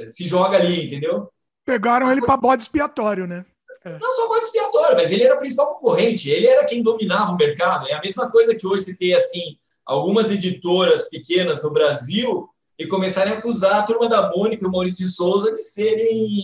se 0.04 0.24
joga 0.24 0.56
ali, 0.56 0.84
entendeu? 0.86 1.28
Pegaram 1.70 2.10
ele 2.10 2.20
para 2.20 2.36
bode 2.36 2.64
expiatório, 2.64 3.28
né? 3.28 3.46
Não 3.84 4.12
só 4.12 4.26
bode 4.26 4.46
expiatório, 4.46 4.96
mas 4.96 5.12
ele 5.12 5.22
era 5.22 5.36
o 5.36 5.38
principal 5.38 5.74
concorrente, 5.74 6.28
ele 6.28 6.48
era 6.48 6.66
quem 6.66 6.82
dominava 6.82 7.30
o 7.30 7.36
mercado. 7.36 7.86
É 7.86 7.94
a 7.94 8.00
mesma 8.00 8.28
coisa 8.28 8.56
que 8.56 8.66
hoje 8.66 8.82
você 8.82 8.96
ter 8.96 9.14
assim 9.14 9.56
algumas 9.86 10.32
editoras 10.32 11.08
pequenas 11.08 11.62
no 11.62 11.70
Brasil 11.70 12.48
e 12.76 12.88
começarem 12.88 13.34
a 13.34 13.38
acusar 13.38 13.76
a 13.76 13.82
turma 13.84 14.08
da 14.08 14.30
Mônica 14.30 14.64
e 14.64 14.66
o 14.66 14.70
Maurício 14.72 15.06
de 15.06 15.12
Souza 15.12 15.52
de 15.52 15.58
serem 15.58 16.34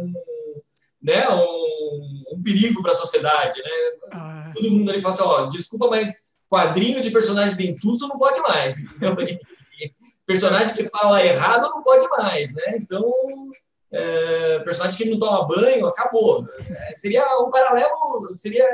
um, 0.00 0.12
né, 1.00 1.28
um, 1.28 2.24
um 2.32 2.42
perigo 2.42 2.82
para 2.82 2.90
a 2.90 2.96
sociedade. 2.96 3.62
Né? 3.62 3.70
Ah. 4.10 4.50
Todo 4.52 4.70
mundo 4.72 4.90
ali 4.90 5.00
fala 5.00 5.14
assim: 5.14 5.22
ó, 5.22 5.46
desculpa, 5.46 5.86
mas 5.86 6.32
quadrinho 6.48 7.00
de 7.00 7.12
personagem 7.12 7.56
dentuço 7.56 8.08
não 8.08 8.18
pode 8.18 8.40
mais. 8.40 8.78
personagem 10.26 10.74
que 10.74 10.90
fala 10.90 11.24
errado 11.24 11.70
não 11.70 11.84
pode 11.84 12.08
mais. 12.08 12.52
Né? 12.52 12.78
Então, 12.80 13.08
é, 13.92 14.58
personagem 14.60 14.96
que 14.96 15.10
não 15.10 15.18
toma 15.18 15.46
banho, 15.46 15.86
acabou. 15.86 16.46
É, 16.58 16.94
seria 16.94 17.24
um 17.40 17.50
paralelo, 17.50 18.32
seria 18.32 18.66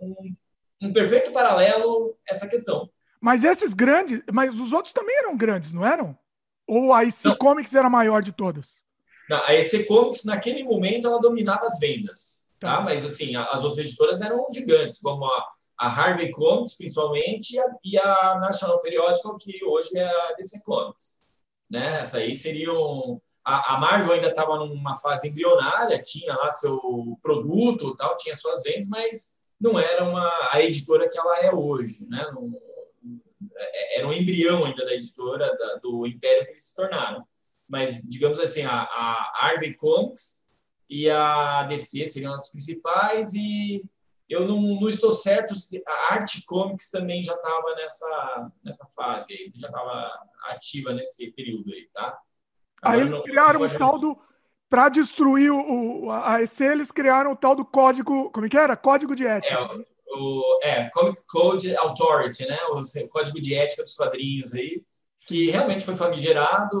um, 0.00 0.34
um 0.82 0.92
perfeito 0.92 1.30
paralelo 1.30 2.16
essa 2.26 2.48
questão. 2.48 2.88
Mas 3.20 3.44
esses 3.44 3.74
grandes, 3.74 4.20
mas 4.32 4.58
os 4.58 4.72
outros 4.72 4.92
também 4.92 5.16
eram 5.18 5.36
grandes, 5.36 5.72
não 5.72 5.86
eram? 5.86 6.18
Ou 6.66 6.92
a 6.92 7.04
IC 7.04 7.36
Comics 7.38 7.74
era 7.74 7.86
a 7.86 7.90
maior 7.90 8.22
de 8.22 8.32
todas? 8.32 8.82
Não, 9.28 9.42
a 9.44 9.54
EC 9.54 9.86
Comics, 9.86 10.24
naquele 10.24 10.64
momento, 10.64 11.06
ela 11.06 11.20
dominava 11.20 11.64
as 11.64 11.78
vendas. 11.78 12.48
Tá? 12.58 12.80
Mas, 12.80 13.04
assim, 13.04 13.34
as 13.36 13.64
outras 13.64 13.78
editoras 13.78 14.20
eram 14.20 14.46
gigantes, 14.52 14.98
como 14.98 15.24
a, 15.24 15.48
a 15.78 15.86
Harvey 15.86 16.30
Comics, 16.30 16.74
principalmente, 16.74 17.54
e 17.54 17.58
a, 17.58 17.66
e 17.84 17.98
a 17.98 18.38
National 18.40 18.80
Periodical, 18.80 19.36
que 19.38 19.64
hoje 19.64 19.96
é 19.96 20.04
a 20.04 20.34
DC 20.36 20.62
Comics. 20.64 21.22
Né? 21.70 21.98
Essa 21.98 22.18
aí 22.18 22.34
seriam... 22.34 23.20
A, 23.44 23.74
a 23.74 23.78
Marvel 23.80 24.12
ainda 24.14 24.28
estava 24.28 24.56
numa 24.56 24.94
fase 24.96 25.28
embrionária, 25.28 26.00
tinha 26.00 26.34
lá 26.36 26.50
seu 26.50 26.78
produto, 27.22 27.94
tal, 27.96 28.14
tinha 28.16 28.34
suas 28.34 28.62
vendas, 28.62 28.88
mas 28.88 29.38
não 29.60 29.78
era 29.78 30.04
uma, 30.04 30.28
a 30.52 30.60
editora 30.62 31.08
que 31.08 31.18
ela 31.18 31.38
é 31.40 31.52
hoje. 31.52 32.06
Né? 32.08 32.24
Não- 32.32 32.52
é- 33.56 33.98
era 33.98 34.06
um 34.08 34.12
embrião 34.12 34.64
ainda 34.64 34.84
da 34.84 34.94
editora, 34.94 35.56
da- 35.56 35.76
do 35.76 36.06
império 36.06 36.44
que 36.44 36.52
eles 36.52 36.62
se 36.68 36.74
tornaram. 36.76 37.24
Mas, 37.68 38.02
digamos 38.02 38.38
assim, 38.40 38.62
a, 38.62 38.82
a 38.82 39.32
Harvey 39.46 39.74
Comics 39.76 40.50
e 40.90 41.08
a 41.08 41.62
DC 41.64 42.06
seriam 42.06 42.34
as 42.34 42.50
principais 42.50 43.32
e 43.34 43.82
eu 44.28 44.46
não, 44.46 44.60
não 44.80 44.88
estou 44.88 45.12
certo 45.12 45.54
se 45.54 45.82
a 45.86 46.14
Art 46.14 46.32
Comics 46.46 46.90
também 46.90 47.22
já 47.22 47.34
estava 47.34 47.74
nessa, 47.74 48.52
nessa 48.64 48.86
fase 48.94 49.32
aí, 49.32 49.48
já 49.54 49.66
estava 49.68 50.10
ativa 50.48 50.92
nesse 50.92 51.30
período 51.32 51.72
aí, 51.72 51.88
tá? 51.92 52.18
Aí 52.82 53.00
eles 53.00 53.18
criaram 53.20 53.60
não 53.60 53.66
o 53.66 53.68
vou 53.68 53.78
tal 53.78 53.98
do. 53.98 54.18
Para 54.68 54.88
destruir 54.88 55.50
o, 55.52 56.04
o- 56.06 56.10
a 56.10 56.40
EC, 56.42 56.64
eles 56.64 56.90
criaram 56.90 57.32
o 57.32 57.36
tal 57.36 57.54
do 57.54 57.64
código. 57.64 58.30
Como 58.30 58.46
é 58.46 58.48
que 58.48 58.56
era? 58.56 58.76
Código 58.76 59.14
de 59.14 59.26
ética. 59.26 59.54
É, 59.54 59.84
o, 60.14 60.60
é, 60.62 60.88
Comic 60.90 61.20
Code 61.26 61.76
Authority, 61.76 62.46
né? 62.46 62.58
O 62.70 63.08
código 63.08 63.40
de 63.40 63.54
ética 63.54 63.82
dos 63.82 63.94
quadrinhos 63.94 64.54
aí, 64.54 64.82
que 65.26 65.50
realmente 65.50 65.84
foi 65.84 65.94
famigerado. 65.94 66.78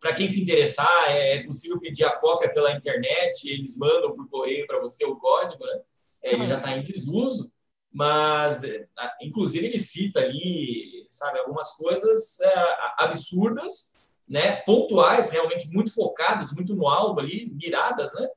Para 0.00 0.14
quem 0.14 0.26
se 0.28 0.42
interessar, 0.42 1.10
é 1.10 1.42
possível 1.44 1.78
pedir 1.78 2.04
a 2.04 2.16
cópia 2.16 2.52
pela 2.52 2.72
internet, 2.72 3.48
eles 3.50 3.76
mandam 3.76 4.12
por 4.16 4.28
correio 4.28 4.66
para 4.66 4.80
você 4.80 5.04
o 5.04 5.16
código, 5.16 5.64
né? 5.64 5.80
É, 6.22 6.34
Ele 6.34 6.46
já 6.46 6.56
está 6.56 6.72
em 6.72 6.82
desuso, 6.82 7.52
mas, 7.92 8.62
a- 8.96 9.16
inclusive, 9.22 9.66
ele 9.66 9.78
cita 9.78 10.20
ali, 10.20 11.06
sabe, 11.08 11.38
algumas 11.40 11.72
coisas 11.76 12.40
é, 12.40 12.54
absurdas, 12.98 13.98
né? 14.28 14.56
Pontuais, 14.62 15.30
realmente 15.30 15.68
muito 15.74 15.92
focadas, 15.92 16.52
muito 16.52 16.74
no 16.74 16.86
alvo 16.88 17.20
ali, 17.20 17.50
miradas, 17.52 18.12
né? 18.14 18.28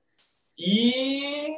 E 0.58 1.54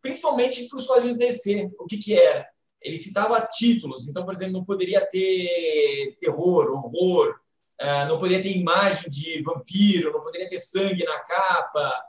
principalmente 0.00 0.68
para 0.68 0.78
os 0.78 0.86
quadrinhos 0.86 1.16
DC, 1.16 1.70
o 1.78 1.86
que 1.86 1.98
que 1.98 2.14
era? 2.14 2.46
Ele 2.80 2.96
citava 2.96 3.40
títulos, 3.50 4.08
então, 4.08 4.24
por 4.24 4.32
exemplo, 4.32 4.52
não 4.54 4.64
poderia 4.64 5.04
ter 5.06 6.16
terror, 6.20 6.70
horror, 6.70 7.38
ah, 7.80 8.04
não 8.06 8.18
poderia 8.18 8.42
ter 8.42 8.56
imagem 8.56 9.08
de 9.10 9.42
vampiro, 9.42 10.12
não 10.12 10.20
poderia 10.20 10.48
ter 10.48 10.58
sangue 10.58 11.04
na 11.04 11.18
capa. 11.20 12.04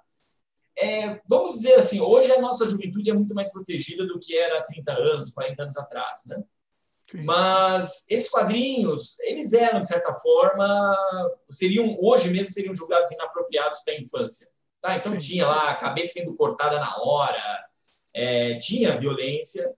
É, 0.82 1.19
vamos 1.27 1.53
dizer 1.56 1.75
assim, 1.75 1.99
hoje 1.99 2.32
a 2.32 2.40
nossa 2.41 2.67
juventude 2.67 3.09
é 3.09 3.14
muito 3.14 3.35
mais 3.35 3.51
protegida 3.51 4.06
do 4.06 4.19
que 4.19 4.38
era 4.38 4.59
há 4.59 4.64
30 4.64 4.93
anos, 4.93 5.30
40 5.32 5.64
anos 5.64 5.77
atrás, 5.77 6.22
né? 6.27 6.41
Mas 7.25 8.06
esses 8.09 8.30
quadrinhos, 8.30 9.19
eles 9.22 9.51
eram, 9.51 9.82
de 9.82 9.88
certa 9.88 10.14
forma, 10.19 10.95
seriam, 11.49 11.98
hoje 11.99 12.30
mesmo, 12.30 12.53
seriam 12.53 12.75
julgados 12.75 13.11
inapropriados 13.11 13.80
para 13.83 13.93
a 13.95 13.99
infância. 13.99 14.48
Tá? 14.82 14.95
Então 14.95 15.17
tinha 15.17 15.48
lá 15.48 15.72
a 15.72 15.75
cabeça 15.75 16.14
sendo 16.14 16.35
cortada 16.35 16.80
na 16.80 16.98
hora, 17.01 17.66
é, 18.14 18.58
tinha 18.59 18.95
violência, 18.95 19.75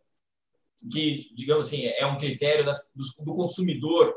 que, 0.91 1.33
digamos 1.33 1.67
assim, 1.67 1.85
é 1.85 2.05
um 2.05 2.17
critério 2.17 2.65
das- 2.65 2.91
dos- 2.95 3.15
do 3.17 3.33
consumidor 3.35 4.15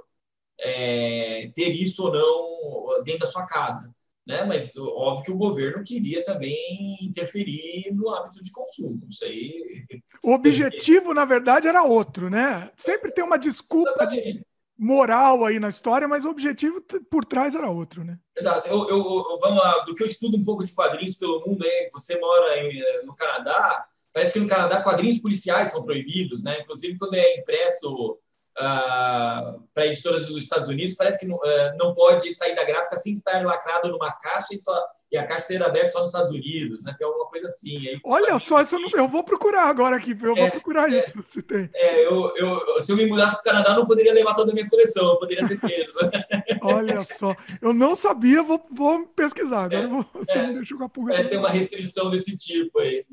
é, 0.58 1.50
ter 1.54 1.70
isso 1.70 2.04
ou 2.06 2.12
não 2.12 3.02
dentro 3.04 3.20
da 3.20 3.26
sua 3.26 3.46
casa. 3.46 3.93
Né? 4.26 4.42
Mas 4.44 4.76
óbvio 4.76 5.24
que 5.24 5.30
o 5.32 5.36
governo 5.36 5.84
queria 5.84 6.24
também 6.24 6.96
interferir 7.02 7.92
no 7.92 8.08
hábito 8.08 8.42
de 8.42 8.50
consumo. 8.50 9.06
Isso 9.08 9.24
aí. 9.24 9.84
O 10.22 10.32
objetivo, 10.32 11.12
na 11.12 11.24
verdade, 11.24 11.68
era 11.68 11.82
outro, 11.82 12.30
né? 12.30 12.70
Sempre 12.76 13.12
tem 13.12 13.22
uma 13.22 13.38
desculpa 13.38 14.06
de 14.06 14.42
moral 14.76 15.44
aí 15.44 15.60
na 15.60 15.68
história, 15.68 16.08
mas 16.08 16.24
o 16.24 16.30
objetivo 16.30 16.80
por 17.10 17.24
trás 17.24 17.54
era 17.54 17.70
outro, 17.70 18.02
né? 18.02 18.18
Exato. 18.36 18.66
Eu, 18.66 18.88
eu, 18.88 18.98
eu- 18.98 19.38
vamos 19.40 19.62
lá, 19.62 19.78
do 19.84 19.94
que 19.94 20.02
eu 20.02 20.06
estudo 20.06 20.36
um 20.36 20.44
pouco 20.44 20.64
de 20.64 20.72
quadrinhos 20.74 21.14
pelo 21.16 21.40
mundo, 21.46 21.64
aí, 21.64 21.90
você 21.92 22.18
mora 22.18 22.58
em, 22.58 22.80
eh, 22.80 23.02
no 23.04 23.14
Canadá, 23.14 23.84
parece 24.12 24.32
que 24.32 24.40
no 24.40 24.48
Canadá 24.48 24.82
quadrinhos 24.82 25.18
policiais 25.20 25.70
são 25.70 25.84
proibidos, 25.84 26.42
né? 26.42 26.60
Inclusive 26.62 26.98
quando 26.98 27.14
é 27.14 27.38
impresso 27.38 28.18
para 28.54 29.86
editoras 29.86 30.26
dos 30.28 30.44
Estados 30.44 30.68
Unidos, 30.68 30.94
parece 30.94 31.18
que 31.18 31.26
não, 31.26 31.40
eh, 31.44 31.74
não 31.76 31.94
pode 31.94 32.32
sair 32.34 32.54
da 32.54 32.64
gráfica 32.64 32.96
sem 32.96 33.12
estar 33.12 33.44
lacrado 33.44 33.90
numa 33.90 34.12
caixa 34.12 34.54
e, 34.54 34.56
só, 34.56 34.80
e 35.10 35.16
a 35.16 35.24
caixa 35.24 35.46
ser 35.46 35.62
aberta 35.62 35.88
só 35.88 36.00
nos 36.00 36.10
Estados 36.10 36.30
Unidos, 36.30 36.84
né? 36.84 36.94
Tem 36.96 37.04
alguma 37.04 37.26
coisa 37.26 37.46
assim. 37.46 37.88
Aí, 37.88 38.00
Olha 38.04 38.38
só, 38.38 38.60
isso 38.60 38.76
eu, 38.76 38.80
não 38.80 38.88
eu 38.94 39.08
vou 39.08 39.24
procurar 39.24 39.64
agora 39.68 39.96
aqui, 39.96 40.12
eu 40.12 40.36
vou 40.36 40.50
procurar 40.52 40.88
isso, 40.88 41.20
se 41.26 41.42
tem. 41.42 41.68
é, 41.74 42.06
eu, 42.06 42.32
eu, 42.36 42.80
se 42.80 42.92
eu 42.92 42.96
me 42.96 43.06
mudasse 43.06 43.34
para 43.34 43.40
o 43.40 43.44
Canadá, 43.44 43.70
eu 43.70 43.80
não 43.80 43.86
poderia 43.86 44.12
levar 44.12 44.34
toda 44.34 44.52
a 44.52 44.54
minha 44.54 44.68
coleção, 44.68 45.08
eu 45.08 45.18
poderia 45.18 45.44
ser 45.46 45.58
preso. 45.58 45.98
Olha 46.62 47.04
só, 47.04 47.34
eu 47.60 47.74
não 47.74 47.96
sabia, 47.96 48.42
vou, 48.42 48.62
vou 48.70 49.04
pesquisar. 49.08 49.64
Agora 49.64 49.82
eu 49.82 49.90
vou, 49.90 50.06
você 50.14 50.38
é. 50.38 50.46
me 50.46 50.54
deixou 50.54 50.78
com 50.78 50.84
a 50.84 50.88
pulga. 50.88 51.10
Parece 51.10 51.28
que 51.28 51.34
tem 51.34 51.44
uma 51.44 51.50
restrição 51.50 52.08
desse 52.08 52.36
tipo 52.36 52.78
aí. 52.78 53.04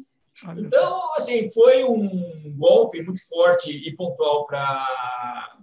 Então, 0.57 1.13
assim, 1.15 1.49
foi 1.51 1.83
um 1.83 2.55
golpe 2.57 3.01
muito 3.01 3.27
forte 3.27 3.71
e 3.71 3.95
pontual 3.95 4.45
para 4.45 5.57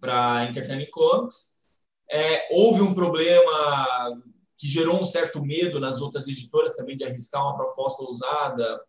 para 0.00 0.46
Entertainment 0.46 0.90
Comics. 0.90 1.62
É, 2.10 2.48
houve 2.50 2.82
um 2.82 2.92
problema 2.92 4.20
que 4.58 4.66
gerou 4.66 5.00
um 5.00 5.04
certo 5.04 5.40
medo 5.40 5.78
nas 5.78 6.00
outras 6.00 6.26
editoras 6.26 6.74
também 6.74 6.96
de 6.96 7.04
arriscar 7.04 7.42
uma 7.42 7.56
proposta 7.56 8.02
ousada 8.02 8.80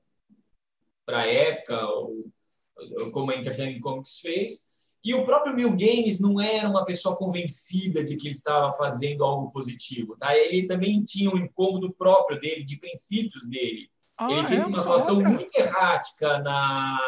para 1.06 1.20
a 1.20 1.28
época, 1.28 1.86
ou, 1.88 2.26
ou 3.00 3.12
como 3.12 3.32
a 3.32 3.36
Entertainment 3.36 3.80
Comics 3.80 4.20
fez. 4.20 4.74
E 5.04 5.14
o 5.14 5.26
próprio 5.26 5.56
Bill 5.56 5.72
Games 5.72 6.20
não 6.20 6.40
era 6.40 6.68
uma 6.68 6.86
pessoa 6.86 7.16
convencida 7.16 8.04
de 8.04 8.16
que 8.16 8.28
ele 8.28 8.36
estava 8.36 8.72
fazendo 8.74 9.24
algo 9.24 9.52
positivo. 9.52 10.16
Tá? 10.18 10.36
Ele 10.38 10.66
também 10.66 11.04
tinha 11.04 11.30
um 11.30 11.38
incômodo 11.38 11.94
próprio 11.94 12.40
dele, 12.40 12.64
de 12.64 12.80
princípios 12.80 13.46
dele. 13.48 13.90
Ah, 14.18 14.32
ele 14.32 14.48
teve 14.48 14.62
é? 14.62 14.66
uma 14.66 14.80
atuação 14.80 15.22
muito 15.22 15.50
errática 15.58 16.40
na. 16.40 17.00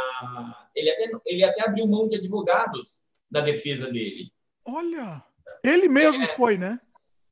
Ele 0.75 0.90
até, 0.90 1.11
ele 1.25 1.43
até 1.43 1.67
abriu 1.67 1.88
mão 1.88 2.08
de 2.08 2.17
advogados 2.17 3.01
na 3.30 3.42
defesa 3.42 3.92
dele. 3.92 4.32
Olha, 4.66 5.24
ele 5.64 5.88
mesmo 5.88 6.27
foi, 6.30 6.58
né? 6.58 6.80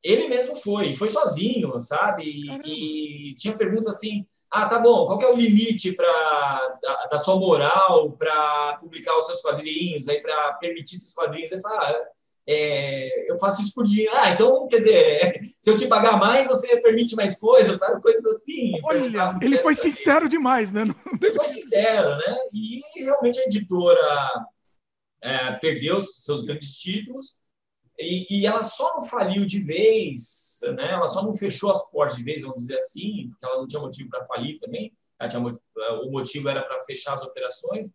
Ele 0.03 0.27
mesmo 0.27 0.55
foi, 0.57 0.93
foi 0.95 1.09
sozinho, 1.09 1.79
sabe? 1.79 2.23
E, 2.23 3.31
e 3.31 3.35
tinha 3.35 3.57
perguntas 3.57 3.87
assim: 3.87 4.27
ah, 4.53 4.67
tá 4.67 4.77
bom, 4.77 5.07
qual 5.07 5.19
é 5.19 5.31
o 5.33 5.35
limite 5.35 5.93
pra, 5.93 6.77
da, 6.79 7.05
da 7.07 7.17
sua 7.17 7.35
moral 7.37 8.11
para 8.11 8.77
publicar 8.79 9.17
os 9.17 9.25
seus 9.25 9.41
quadrinhos, 9.41 10.07
aí 10.07 10.21
para 10.21 10.53
permitir 10.53 10.97
esses 10.97 11.11
quadrinhos? 11.11 11.51
Ele 11.51 11.61
fala, 11.61 11.89
ah, 11.89 12.07
é, 12.47 13.31
eu 13.31 13.37
faço 13.37 13.61
isso 13.61 13.73
por 13.73 13.85
dinheiro. 13.85 14.11
Ah, 14.15 14.29
então, 14.31 14.67
quer 14.67 14.77
dizer, 14.77 15.41
se 15.57 15.69
eu 15.69 15.77
te 15.77 15.87
pagar 15.87 16.17
mais, 16.17 16.47
você 16.47 16.79
permite 16.81 17.15
mais 17.15 17.39
coisas, 17.39 17.77
sabe? 17.79 18.01
Coisas 18.01 18.25
assim. 18.25 18.73
Olha, 18.83 19.37
ele 19.41 19.57
foi 19.59 19.75
sincero 19.75 20.27
demais, 20.27 20.71
né? 20.71 20.83
Ele 21.21 21.33
foi 21.33 21.47
sincero, 21.47 22.17
né? 22.17 22.37
E 22.53 22.81
realmente 23.03 23.39
a 23.39 23.45
editora 23.45 24.45
é, 25.21 25.51
perdeu 25.53 25.99
seus 25.99 26.43
grandes 26.43 26.77
títulos 26.77 27.39
e, 27.97 28.39
e 28.39 28.45
ela 28.45 28.63
só 28.63 28.95
não 28.95 29.03
faliu 29.03 29.45
de 29.45 29.59
vez, 29.59 30.59
né? 30.75 30.91
Ela 30.91 31.07
só 31.07 31.23
não 31.23 31.33
fechou 31.33 31.71
as 31.71 31.89
portas 31.89 32.17
de 32.17 32.23
vez, 32.23 32.41
vamos 32.41 32.57
dizer 32.57 32.75
assim, 32.75 33.29
porque 33.29 33.45
ela 33.45 33.57
não 33.57 33.67
tinha 33.67 33.81
motivo 33.81 34.09
para 34.09 34.25
falir 34.25 34.57
também. 34.59 34.93
Tinha 35.29 35.41
o 35.41 36.11
motivo 36.11 36.49
era 36.49 36.61
para 36.61 36.81
fechar 36.83 37.13
as 37.13 37.23
operações. 37.23 37.89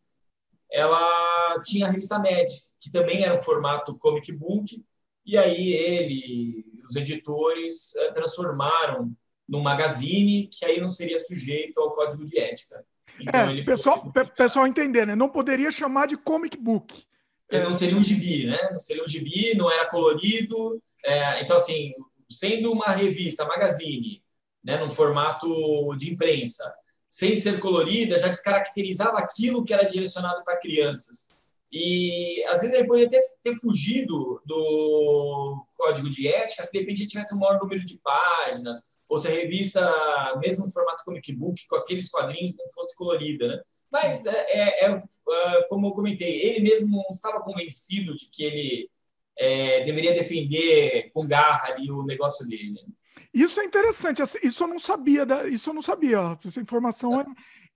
Ela 0.71 1.61
tinha 1.63 1.87
a 1.87 1.91
revista 1.91 2.19
Mad, 2.19 2.47
que 2.81 2.91
também 2.91 3.25
era 3.25 3.35
um 3.35 3.41
formato 3.41 3.97
comic 3.99 4.31
book, 4.33 4.85
e 5.25 5.37
aí 5.37 5.73
ele, 5.73 6.65
os 6.85 6.97
editores, 6.97 7.95
eh, 7.97 8.13
transformaram 8.13 9.13
num 9.49 9.61
magazine 9.61 10.49
que 10.49 10.65
aí 10.65 10.81
não 10.81 10.91
seria 10.91 11.19
sujeito 11.19 11.79
ao 11.81 11.93
código 11.93 12.25
de 12.25 12.39
ética. 12.39 12.85
Então, 13.21 13.49
é, 13.51 13.63
pessoal, 13.63 14.13
pe- 14.13 14.25
pessoal 14.25 14.67
entender, 14.67 15.07
né? 15.07 15.15
Não 15.17 15.29
poderia 15.29 15.71
chamar 15.71 16.07
de 16.07 16.17
comic 16.17 16.57
book. 16.57 17.05
Ele 17.51 17.65
não 17.65 17.73
seria 17.73 17.97
um 17.97 18.05
gibi, 18.05 18.47
né? 18.47 18.59
Não 18.71 18.81
seria 18.81 19.03
um 19.03 19.09
gibi, 19.09 19.55
não 19.57 19.71
era 19.71 19.89
colorido. 19.89 20.83
É, 21.05 21.43
então, 21.43 21.57
assim, 21.57 21.93
sendo 22.31 22.71
uma 22.73 22.89
revista, 22.89 23.47
magazine, 23.47 24.23
né, 24.63 24.77
num 24.77 24.91
formato 24.91 25.49
de 25.97 26.13
imprensa, 26.13 26.63
sem 27.09 27.37
ser 27.37 27.59
colorida, 27.59 28.19
já 28.19 28.29
descaracterizava 28.29 29.19
aquilo 29.19 29.65
que 29.65 29.73
era 29.73 29.85
direcionado 29.85 30.45
para 30.45 30.59
crianças. 30.59 31.31
E 31.73 32.43
às 32.49 32.61
vezes 32.61 32.77
ele 32.77 32.87
poderia 32.87 33.11
ter, 33.11 33.21
ter 33.43 33.57
fugido 33.57 34.41
do 34.45 35.67
código 35.77 36.11
de 36.11 36.29
ética 36.29 36.63
se 36.63 36.73
de 36.73 36.79
repente 36.79 37.03
ele 37.03 37.09
tivesse 37.09 37.35
um 37.35 37.39
maior 37.39 37.59
número 37.59 37.85
de 37.85 37.99
páginas, 37.99 38.99
ou 39.09 39.19
se 39.19 39.29
a 39.29 39.31
revista, 39.31 39.81
mesmo 40.39 40.67
no 40.67 40.71
formato 40.71 41.05
comic 41.05 41.33
book, 41.33 41.67
com 41.67 41.77
aqueles 41.77 42.11
quadrinhos, 42.11 42.57
não 42.57 42.71
fosse 42.71 42.95
colorida, 42.97 43.49
né? 43.49 43.63
Mas, 43.91 44.27
é, 44.27 44.47
é, 44.49 44.85
é, 44.85 44.91
é, 44.91 45.63
como 45.69 45.87
eu 45.87 45.93
comentei, 45.93 46.43
ele 46.43 46.61
mesmo 46.61 46.97
não 46.97 47.11
estava 47.11 47.41
convencido 47.41 48.15
de 48.15 48.31
que 48.31 48.45
ele 48.45 48.91
é, 49.39 49.85
deveria 49.85 50.13
defender 50.13 51.11
com 51.13 51.27
garra 51.27 51.73
ali 51.73 51.91
o 51.91 52.03
negócio 52.03 52.47
dele. 52.47 52.73
né? 52.73 52.83
Isso 53.33 53.61
é 53.61 53.65
interessante, 53.65 54.23
assim, 54.23 54.39
isso 54.43 54.65
eu 54.65 54.69
não 54.69 54.79
sabia, 54.79 55.27
isso 55.49 55.71
eu 55.71 55.75
não 55.75 55.83
sabia, 55.83 56.21
ó, 56.21 56.37
essa 56.45 56.61
informação. 56.61 57.21
é- 57.21 57.25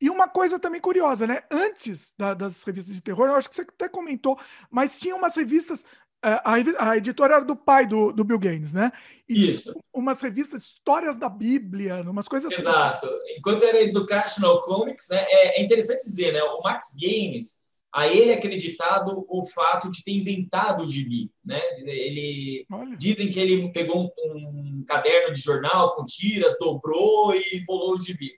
E 0.01 0.11
uma 0.11 0.27
coisa 0.29 0.59
também 0.59 0.81
curiosa, 0.81 1.27
né? 1.29 1.43
Antes 1.51 2.13
da- 2.19 2.35
das 2.35 2.65
revistas 2.65 2.95
de 2.95 3.01
terror, 3.01 3.29
eu 3.29 3.37
acho 3.37 3.49
que 3.49 3.55
você 3.55 3.63
até 3.63 3.89
comentou, 3.89 4.37
mas 4.71 4.99
tinha 4.99 5.15
umas 5.15 5.37
revistas. 5.37 5.85
eh, 6.25 6.41
A, 6.45 6.91
a 6.91 6.97
editora 6.97 7.35
era 7.35 7.45
do 7.45 7.55
pai 7.57 7.85
do, 7.87 8.13
do 8.13 8.23
Bill 8.25 8.39
Gaines, 8.39 8.73
né? 8.73 8.93
E 9.29 9.51
Isso. 9.51 9.77
umas 9.93 10.21
revistas, 10.21 10.63
histórias 10.63 11.17
da 11.19 11.29
Bíblia, 11.29 12.01
umas 12.03 12.29
coisas 12.29 12.53
assim. 12.53 12.63
Exato. 12.63 13.09
Enquanto 13.37 13.65
era 13.65 13.81
Educational 13.83 14.61
Comics, 14.63 15.09
né, 15.11 15.19
é, 15.21 15.61
é 15.61 15.65
interessante 15.65 16.05
dizer, 16.05 16.33
né, 16.33 16.43
o 16.43 16.63
Max 16.63 16.95
Games, 17.01 17.62
a 17.93 18.09
ele 18.09 18.31
é 18.31 18.35
acreditado 18.35 19.25
o 19.29 19.45
fato 19.45 19.91
de 19.91 20.03
ter 20.03 20.13
inventado 20.13 20.85
o 20.85 20.89
gibi, 20.89 21.31
né? 21.45 21.61
Ele 21.79 22.67
dizem 22.97 23.31
que 23.31 23.39
ele 23.39 23.71
pegou 23.71 24.05
um, 24.05 24.11
um 24.25 24.85
caderno 24.89 25.33
de 25.33 25.41
jornal 25.41 25.95
com 25.95 26.05
tiras, 26.05 26.57
dobrou 26.59 27.35
e 27.35 27.63
bolou 27.67 27.95
o 27.95 28.01
gibi. 28.01 28.31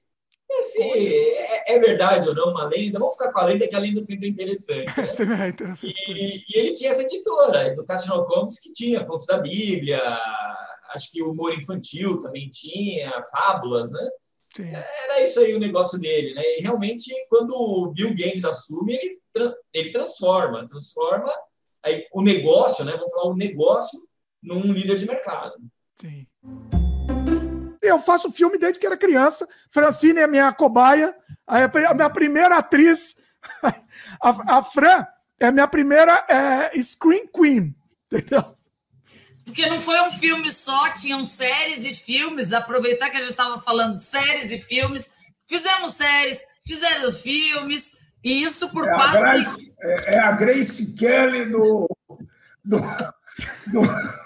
Esse 0.51 0.83
é, 0.83 1.75
é 1.75 1.79
verdade 1.79 2.29
ou 2.29 2.35
não 2.35 2.51
uma 2.51 2.65
lenda? 2.67 2.99
Vamos 2.99 3.17
ficar 3.17 3.33
com 3.33 3.41
a 3.41 3.45
lenda, 3.45 3.67
que 3.67 3.75
a 3.75 3.79
lenda 3.79 4.01
sempre 4.01 4.27
é 4.27 4.31
interessante. 4.31 5.01
né? 5.01 5.09
Sempre 5.09 5.43
é 5.43 5.49
interessante. 5.49 5.95
E, 6.09 6.45
e 6.49 6.59
ele 6.59 6.73
tinha 6.73 6.91
essa 6.91 7.03
editora, 7.03 7.69
Educational 7.69 8.27
Comics, 8.27 8.61
que 8.61 8.73
tinha 8.73 9.05
contos 9.05 9.27
da 9.27 9.39
Bíblia, 9.39 10.01
acho 10.91 11.11
que 11.13 11.23
humor 11.23 11.53
infantil 11.55 12.19
também 12.21 12.49
tinha, 12.51 13.23
fábulas, 13.31 13.93
né? 13.93 14.09
Era 14.63 15.21
isso 15.23 15.41
aí 15.41 15.55
o 15.55 15.59
negócio 15.59 15.99
dele, 15.99 16.35
né? 16.35 16.43
E 16.59 16.63
realmente, 16.63 17.13
quando 17.29 17.53
o 17.55 17.93
Bill 17.93 18.15
Games 18.15 18.45
assume, 18.45 18.95
ele, 18.95 19.21
ele 19.73 19.91
transforma, 19.91 20.67
transforma 20.67 21.33
aí, 21.83 22.07
o 22.13 22.23
negócio, 22.23 22.85
né? 22.85 22.93
Vamos 22.93 23.13
falar 23.13 23.31
o 23.31 23.37
negócio 23.37 23.99
num 24.43 24.73
líder 24.73 24.97
de 24.97 25.07
mercado. 25.07 25.55
Sim. 26.01 26.27
Eu 27.83 27.99
faço 27.99 28.33
filme 28.33 28.59
desde 28.59 28.79
que 28.79 28.87
era 28.87 28.97
criança. 28.97 29.47
Francine 29.71 30.21
é 30.21 30.27
minha 30.27 30.53
cobaia. 30.53 31.15
A 31.47 31.95
minha 31.95 32.11
primeira 32.11 32.59
atriz. 32.59 33.17
A, 34.23 34.59
a 34.59 34.63
Fran 34.63 35.07
é 35.39 35.47
a 35.47 35.53
minha 35.53 35.69
primeira 35.69 36.25
é, 36.31 36.83
screen 36.83 37.27
queen. 37.27 37.75
Entendeu? 38.11 38.54
Porque 39.45 39.69
não 39.69 39.79
foi 39.79 40.01
um 40.03 40.11
filme 40.11 40.51
só, 40.51 40.91
tinham 40.91 41.25
séries 41.25 41.85
e 41.85 41.95
filmes. 41.95 42.53
Aproveitar 42.53 43.11
que 43.11 43.17
a 43.17 43.21
gente 43.21 43.31
estava 43.31 43.61
falando 43.61 43.97
de 43.97 44.05
séries 44.05 44.51
e 44.51 44.59
filmes. 44.59 45.11
Fizemos 45.47 45.95
séries, 45.95 46.43
fizeram 46.67 47.13
filmes, 47.13 47.99
e 48.25 48.43
isso 48.43 48.71
por 48.71 48.87
É 48.87 48.91
a, 48.91 48.95
quase. 48.95 49.19
Grace, 49.21 49.77
é, 49.83 50.15
é 50.15 50.19
a 50.19 50.33
Grace 50.33 50.95
Kelly 50.95 51.45
do. 51.47 51.87
do, 52.65 52.79
do... 53.67 53.81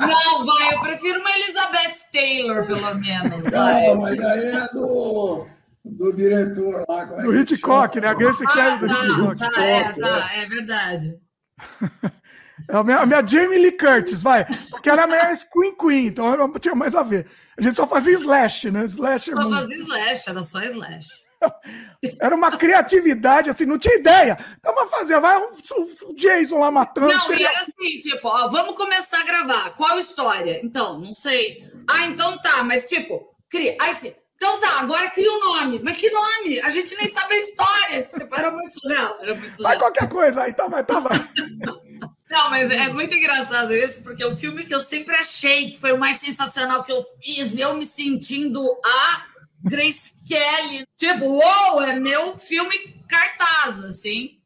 Não, 0.00 0.44
vai, 0.46 0.74
eu 0.74 0.80
prefiro 0.80 1.20
uma 1.20 1.30
Elizabeth 1.30 2.10
Taylor, 2.12 2.66
pelo 2.66 2.94
menos. 2.96 3.50
Vai. 3.50 3.86
Não, 3.86 4.00
mas 4.00 4.20
aí 4.20 4.46
é 4.46 4.68
do, 4.72 5.46
do 5.84 6.12
diretor 6.12 6.84
lá. 6.88 7.02
É 7.02 7.22
Do 7.22 7.34
Hitchcock, 7.36 8.00
né? 8.00 8.08
A 8.08 8.14
Grace 8.14 8.44
Kelly 8.46 8.78
do 8.78 8.86
Ah, 8.86 9.04
Hitchcock. 9.04 9.38
tá, 9.38 9.64
é, 9.64 9.92
tá, 9.92 10.30
é 10.34 10.46
verdade. 10.46 11.18
É 12.68 12.76
a 12.76 12.82
minha, 12.84 12.98
a 12.98 13.06
minha 13.06 13.26
Jamie 13.26 13.58
Lee 13.58 13.72
Curtis, 13.76 14.22
vai. 14.22 14.44
Porque 14.70 14.90
era 14.90 15.04
a 15.04 15.06
minha 15.06 15.34
Screen 15.36 15.76
Queen, 15.76 16.06
então 16.06 16.30
eu 16.32 16.36
não 16.38 16.52
tinha 16.54 16.74
mais 16.74 16.94
a 16.94 17.02
ver. 17.02 17.26
A 17.56 17.62
gente 17.62 17.76
só 17.76 17.86
fazia 17.86 18.14
slash, 18.14 18.70
né? 18.70 18.84
Slash 18.84 19.30
é 19.30 19.34
Só 19.34 19.40
muito- 19.42 19.56
fazia 19.60 19.76
slash, 19.76 20.30
era 20.30 20.42
só 20.42 20.62
slash. 20.62 21.06
Era 22.18 22.34
uma 22.34 22.50
criatividade, 22.56 23.50
assim, 23.50 23.66
não 23.66 23.76
tinha 23.78 23.94
ideia. 23.96 24.38
Então 24.58 24.74
vamos 24.74 24.90
fazer, 24.90 25.20
vai 25.20 25.36
um, 25.38 25.50
um 25.50 26.14
Jason 26.16 26.58
lá 26.58 26.70
matando. 26.70 27.08
Não, 27.08 27.14
e 27.14 27.26
seria- 27.26 27.48
era 27.50 27.60
assim, 27.60 27.98
tipo, 28.00 28.26
ó, 28.26 28.48
vamos 28.48 28.74
começar 28.74 29.20
a 29.20 29.24
gravar. 29.24 29.70
Qual 29.76 29.98
história? 29.98 30.60
Então, 30.64 30.98
não 30.98 31.14
sei. 31.14 31.62
Ah, 31.88 32.06
então 32.06 32.38
tá, 32.40 32.62
mas 32.64 32.86
tipo, 32.88 33.28
cria. 33.50 33.76
Aí 33.80 33.90
assim, 33.90 34.14
então 34.34 34.58
tá, 34.60 34.80
agora 34.80 35.10
cria 35.10 35.30
um 35.30 35.40
nome. 35.40 35.80
Mas 35.84 35.98
que 35.98 36.10
nome? 36.10 36.58
A 36.60 36.70
gente 36.70 36.96
nem 36.96 37.06
sabe 37.06 37.34
a 37.34 37.38
história. 37.38 38.02
Tipo, 38.12 38.34
era 38.34 38.50
muito 38.50 38.72
surreal. 38.72 39.18
Era 39.20 39.34
muito 39.34 39.56
surreal. 39.56 39.72
Vai 39.72 39.78
qualquer 39.78 40.08
coisa, 40.08 40.42
aí 40.42 40.54
tá, 40.54 40.66
vai, 40.68 40.84
tá, 40.84 40.98
vai. 41.00 41.18
Não, 42.28 42.50
mas 42.50 42.70
é 42.70 42.88
muito 42.88 43.14
engraçado 43.14 43.72
isso, 43.72 44.02
porque 44.02 44.22
é 44.22 44.26
o 44.26 44.36
filme 44.36 44.64
que 44.64 44.74
eu 44.74 44.80
sempre 44.80 45.14
achei 45.14 45.70
que 45.70 45.78
foi 45.78 45.92
o 45.92 45.98
mais 45.98 46.16
sensacional 46.16 46.82
que 46.82 46.90
eu 46.92 47.04
fiz, 47.22 47.56
eu 47.56 47.74
me 47.74 47.86
sentindo 47.86 48.60
a 48.84 49.26
Grace 49.62 50.18
Kelly. 50.26 50.84
Tipo, 50.96 51.24
uou, 51.24 51.82
é 51.82 51.94
meu 51.98 52.36
filme 52.38 52.76
cartaz, 53.08 53.84
assim. 53.84 54.38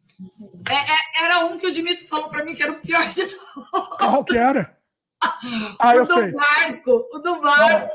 É- 0.69 0.75
é- 0.75 1.25
era 1.25 1.47
um 1.47 1.59
que 1.59 1.67
o 1.67 1.73
Dimitri 1.73 2.07
falou 2.07 2.29
pra 2.29 2.45
mim 2.45 2.55
que 2.55 2.63
era 2.63 2.73
o 2.73 2.81
pior 2.81 3.09
de 3.09 3.25
todos. 3.27 3.39
Qual 3.99 4.25
que 4.25 4.37
era? 4.37 4.77
Ah, 5.79 5.95
eu 5.97 6.03
o 6.03 6.07
do 6.07 6.15
sei. 6.15 6.33
barco, 6.33 7.09
o 7.13 7.19
do 7.19 7.41
barco. 7.41 7.91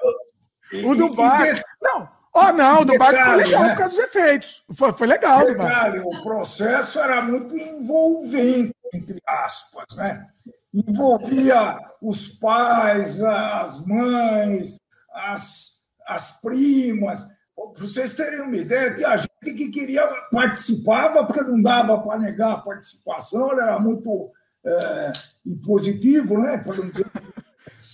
O 0.84 0.96
do 0.96 1.10
barco. 1.16 1.64
Não, 1.82 2.10
ó, 2.36 2.52
não, 2.52 2.82
o 2.82 2.86
do 2.86 2.98
barco 2.98 3.24
foi 3.24 3.36
legal 3.38 3.64
né? 3.64 3.70
por 3.70 3.78
causa 3.78 3.96
dos 3.96 4.06
efeitos. 4.06 4.64
Foi, 4.74 4.94
foi 4.94 5.08
legal. 5.08 5.46
Detalhe, 5.46 6.00
o 6.00 6.24
processo 6.24 7.00
era 7.00 7.22
muito 7.22 7.58
envolvente, 7.58 8.76
entre 8.94 9.20
aspas, 9.26 9.86
né? 9.96 10.28
Envolvia 10.74 11.80
os 12.02 12.28
pais, 12.28 13.22
as 13.24 13.86
mães, 13.86 14.76
as, 15.14 15.80
as 16.06 16.42
primas. 16.42 17.24
Para 17.56 17.86
vocês 17.86 18.14
terem 18.14 18.42
uma 18.42 18.58
ideia, 18.58 18.94
tinha 18.94 19.16
gente 19.16 19.54
que 19.56 19.70
queria 19.70 20.06
participava, 20.30 21.26
porque 21.26 21.42
não 21.42 21.62
dava 21.62 21.98
para 22.02 22.20
negar 22.20 22.52
a 22.52 22.58
participação, 22.58 23.54
era 23.54 23.80
muito 23.80 24.30
é, 24.66 25.14
impositivo, 25.46 26.38
né? 26.38 26.58
Para 26.58 26.76
não 26.76 26.90
dizer 26.90 27.06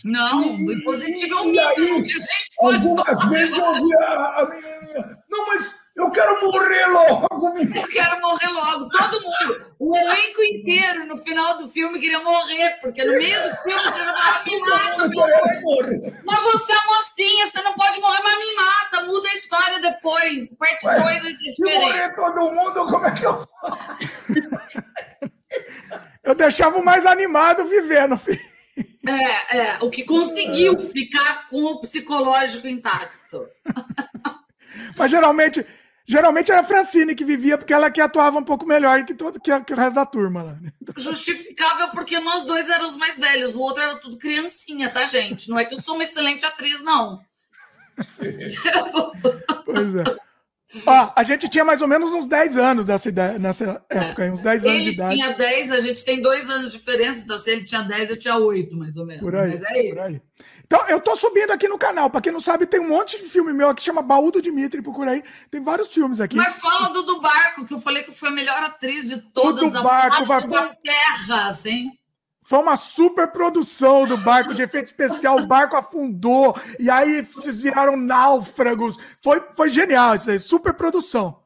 Não, 0.03 0.55
o 0.55 0.83
positivo 0.83 1.33
é 1.35 1.41
um 1.41 1.45
e 1.45 1.51
mito. 1.51 1.67
aí, 1.67 1.75
porque 1.75 2.11
a 2.13 2.15
gente 2.15 2.55
pode 2.57 2.75
algumas 2.88 3.25
vezes 3.30 3.57
eu 3.57 3.65
ouvia 3.65 3.97
a, 3.99 4.41
a 4.41 4.49
menininha, 4.49 5.17
não, 5.30 5.47
mas 5.47 5.81
eu 5.95 6.09
quero 6.09 6.41
morrer 6.41 6.85
logo, 6.88 7.53
menina. 7.53 7.81
Eu 7.81 7.88
quero 7.88 8.21
morrer 8.21 8.47
logo. 8.47 8.89
Todo 8.89 9.21
mundo. 9.21 9.75
O 9.77 9.95
elenco 9.97 10.41
inteiro, 10.43 11.05
no 11.05 11.17
final 11.17 11.57
do 11.57 11.67
filme, 11.67 11.99
queria 11.99 12.19
morrer, 12.21 12.80
porque 12.81 13.03
no 13.03 13.11
meio 13.11 13.41
do 13.49 13.55
filme 13.57 13.83
você 13.83 14.03
já 14.03 14.13
falava, 14.13 14.43
me 14.45 14.59
mata, 14.59 15.07
meu 15.09 15.23
amor. 15.23 15.89
Mas 16.25 16.39
você 16.43 16.71
é 16.71 16.85
mocinha, 16.85 17.45
você 17.47 17.61
não 17.61 17.73
pode 17.73 17.99
morrer, 17.99 18.21
mas 18.23 18.38
me 18.39 18.55
mata. 18.55 19.05
Muda 19.05 19.27
a 19.30 19.33
história 19.33 19.81
depois. 19.81 20.49
Parte 20.55 20.85
2 20.85 20.95
vai 21.03 21.13
ser 21.19 21.30
Se 21.33 21.51
diferente. 21.55 21.80
morrer 21.81 22.15
todo 22.15 22.51
mundo, 22.51 22.85
como 22.88 23.05
é 23.05 23.11
que 23.11 23.25
eu 23.25 23.43
faço? 23.61 24.23
Eu 26.23 26.35
deixava 26.35 26.77
o 26.77 26.85
mais 26.85 27.05
animado 27.05 27.65
vivendo, 27.65 28.17
filho. 28.17 28.39
É, 28.77 29.58
é, 29.58 29.77
o 29.82 29.90
que 29.90 30.03
conseguiu 30.03 30.80
ficar 30.80 31.50
com 31.50 31.64
o 31.64 31.82
psicológico 31.82 32.67
intacto. 32.67 33.45
Mas 34.98 35.11
geralmente, 35.11 35.66
geralmente 36.06 36.51
era 36.51 36.61
a 36.61 36.64
Francine 36.64 37.16
que 37.16 37.25
vivia, 37.25 37.58
porque 37.58 37.74
ela 37.74 37.91
que 37.91 38.00
atuava 38.00 38.40
um 38.40 38.43
pouco 38.43 38.66
melhor 38.66 39.03
que, 39.03 39.14
todo, 39.14 39.40
que, 39.40 39.59
que 39.61 39.74
o 39.74 39.75
resto 39.75 39.95
da 39.95 40.06
turma 40.06 40.43
lá. 40.43 40.53
né? 40.53 40.72
Justificável 40.98 41.90
porque 41.90 42.19
nós 42.19 42.45
dois 42.45 42.69
éramos 42.69 42.93
os 42.93 42.98
mais 42.98 43.19
velhos, 43.19 43.56
o 43.56 43.61
outro 43.61 43.82
era 43.82 43.95
tudo 43.98 44.17
criancinha, 44.17 44.90
tá, 44.90 45.06
gente? 45.06 45.50
Não 45.50 45.58
é 45.59 45.66
que 45.66 45.74
eu 45.74 45.82
sou 45.82 45.95
uma 45.95 46.03
excelente 46.03 46.45
atriz, 46.45 46.82
não. 46.82 47.22
Pois 49.66 49.95
é. 49.95 50.03
Ó, 50.85 51.11
a 51.16 51.24
gente 51.24 51.50
tinha 51.50 51.66
mais 51.66 51.82
ou 51.82 51.88
menos 51.88 52.14
uns 52.14 52.27
10 52.27 52.56
anos 52.58 52.88
nessa, 52.88 53.09
ideia, 53.09 53.38
nessa 53.38 53.83
época, 53.90 54.24
aí, 54.24 54.32
uns 54.32 54.41
10 54.41 54.66
anos 54.66 54.77
de 54.77 54.83
Ele 54.88 54.91
idade. 54.95 55.16
tinha 55.16 55.38
10, 55.38 55.72
a 55.72 55.80
gente 55.82 56.06
tem 56.06 56.22
dois 56.22 56.50
anos 56.50 56.72
de 56.72 56.77
diferença, 56.77 57.22
então 57.24 57.38
se 57.38 57.51
ele 57.51 57.66
tinha 57.66 57.82
10, 57.82 58.09
eu 58.11 58.17
tinha 58.19 58.38
8, 58.38 58.75
mais 58.77 58.95
ou 58.95 59.06
menos. 59.06 59.22
Por 59.22 59.35
aí, 59.35 59.51
Mas 59.51 59.64
é 59.64 59.80
isso. 59.85 59.95
por 59.95 60.00
aí. 60.03 60.22
Então, 60.66 60.88
eu 60.88 61.01
tô 61.01 61.17
subindo 61.17 61.51
aqui 61.51 61.67
no 61.67 61.77
canal. 61.77 62.09
Pra 62.09 62.22
quem 62.22 62.32
não 62.32 62.40
sabe, 62.40 62.66
tem 62.66 62.80
um 62.80 62.88
monte 62.88 63.22
de 63.22 63.27
filme 63.27 63.51
meu 63.51 63.67
aqui 63.67 63.82
que 63.82 63.85
chama 63.85 64.01
Baú 64.01 64.32
do 64.32 64.41
Dimitri, 64.41 64.82
procura 64.82 65.11
aí. 65.11 65.24
Tem 65.50 65.61
vários 65.61 65.90
filmes 65.90 66.22
aqui. 66.22 66.38
Mas 66.38 66.56
fala 66.61 66.88
do 66.93 67.01
do 67.03 67.19
Barco, 67.19 67.66
que 67.66 67.74
eu 67.74 67.80
falei 67.80 68.03
que 68.03 68.14
foi 68.14 68.30
a 68.30 68.32
melhor 68.32 68.64
atriz 68.64 69.09
de 69.09 69.17
todas 69.33 69.66
do 69.66 69.72
da 69.72 69.82
Barco, 69.82 70.24
face 70.25 70.48
vai- 70.48 70.67
da 70.67 70.74
Terra, 70.82 71.48
assim. 71.50 71.91
Foi 72.44 72.60
uma 72.60 72.76
super 72.76 73.28
produção 73.32 74.06
do 74.06 74.18
barco 74.18 74.53
de 74.53 74.61
efeito 74.61 74.88
especial. 74.88 75.38
O 75.38 75.48
barco 75.48 75.76
afundou 75.76 76.56
e 76.80 76.90
aí 76.90 77.22
vocês 77.22 77.61
viraram 77.61 77.95
náufragos. 77.95 78.98
Foi, 79.22 79.42
foi 79.53 79.70
genial 79.70 80.16
isso 80.16 80.30
aí, 80.30 80.40
super 80.40 80.74
produção. 80.74 81.40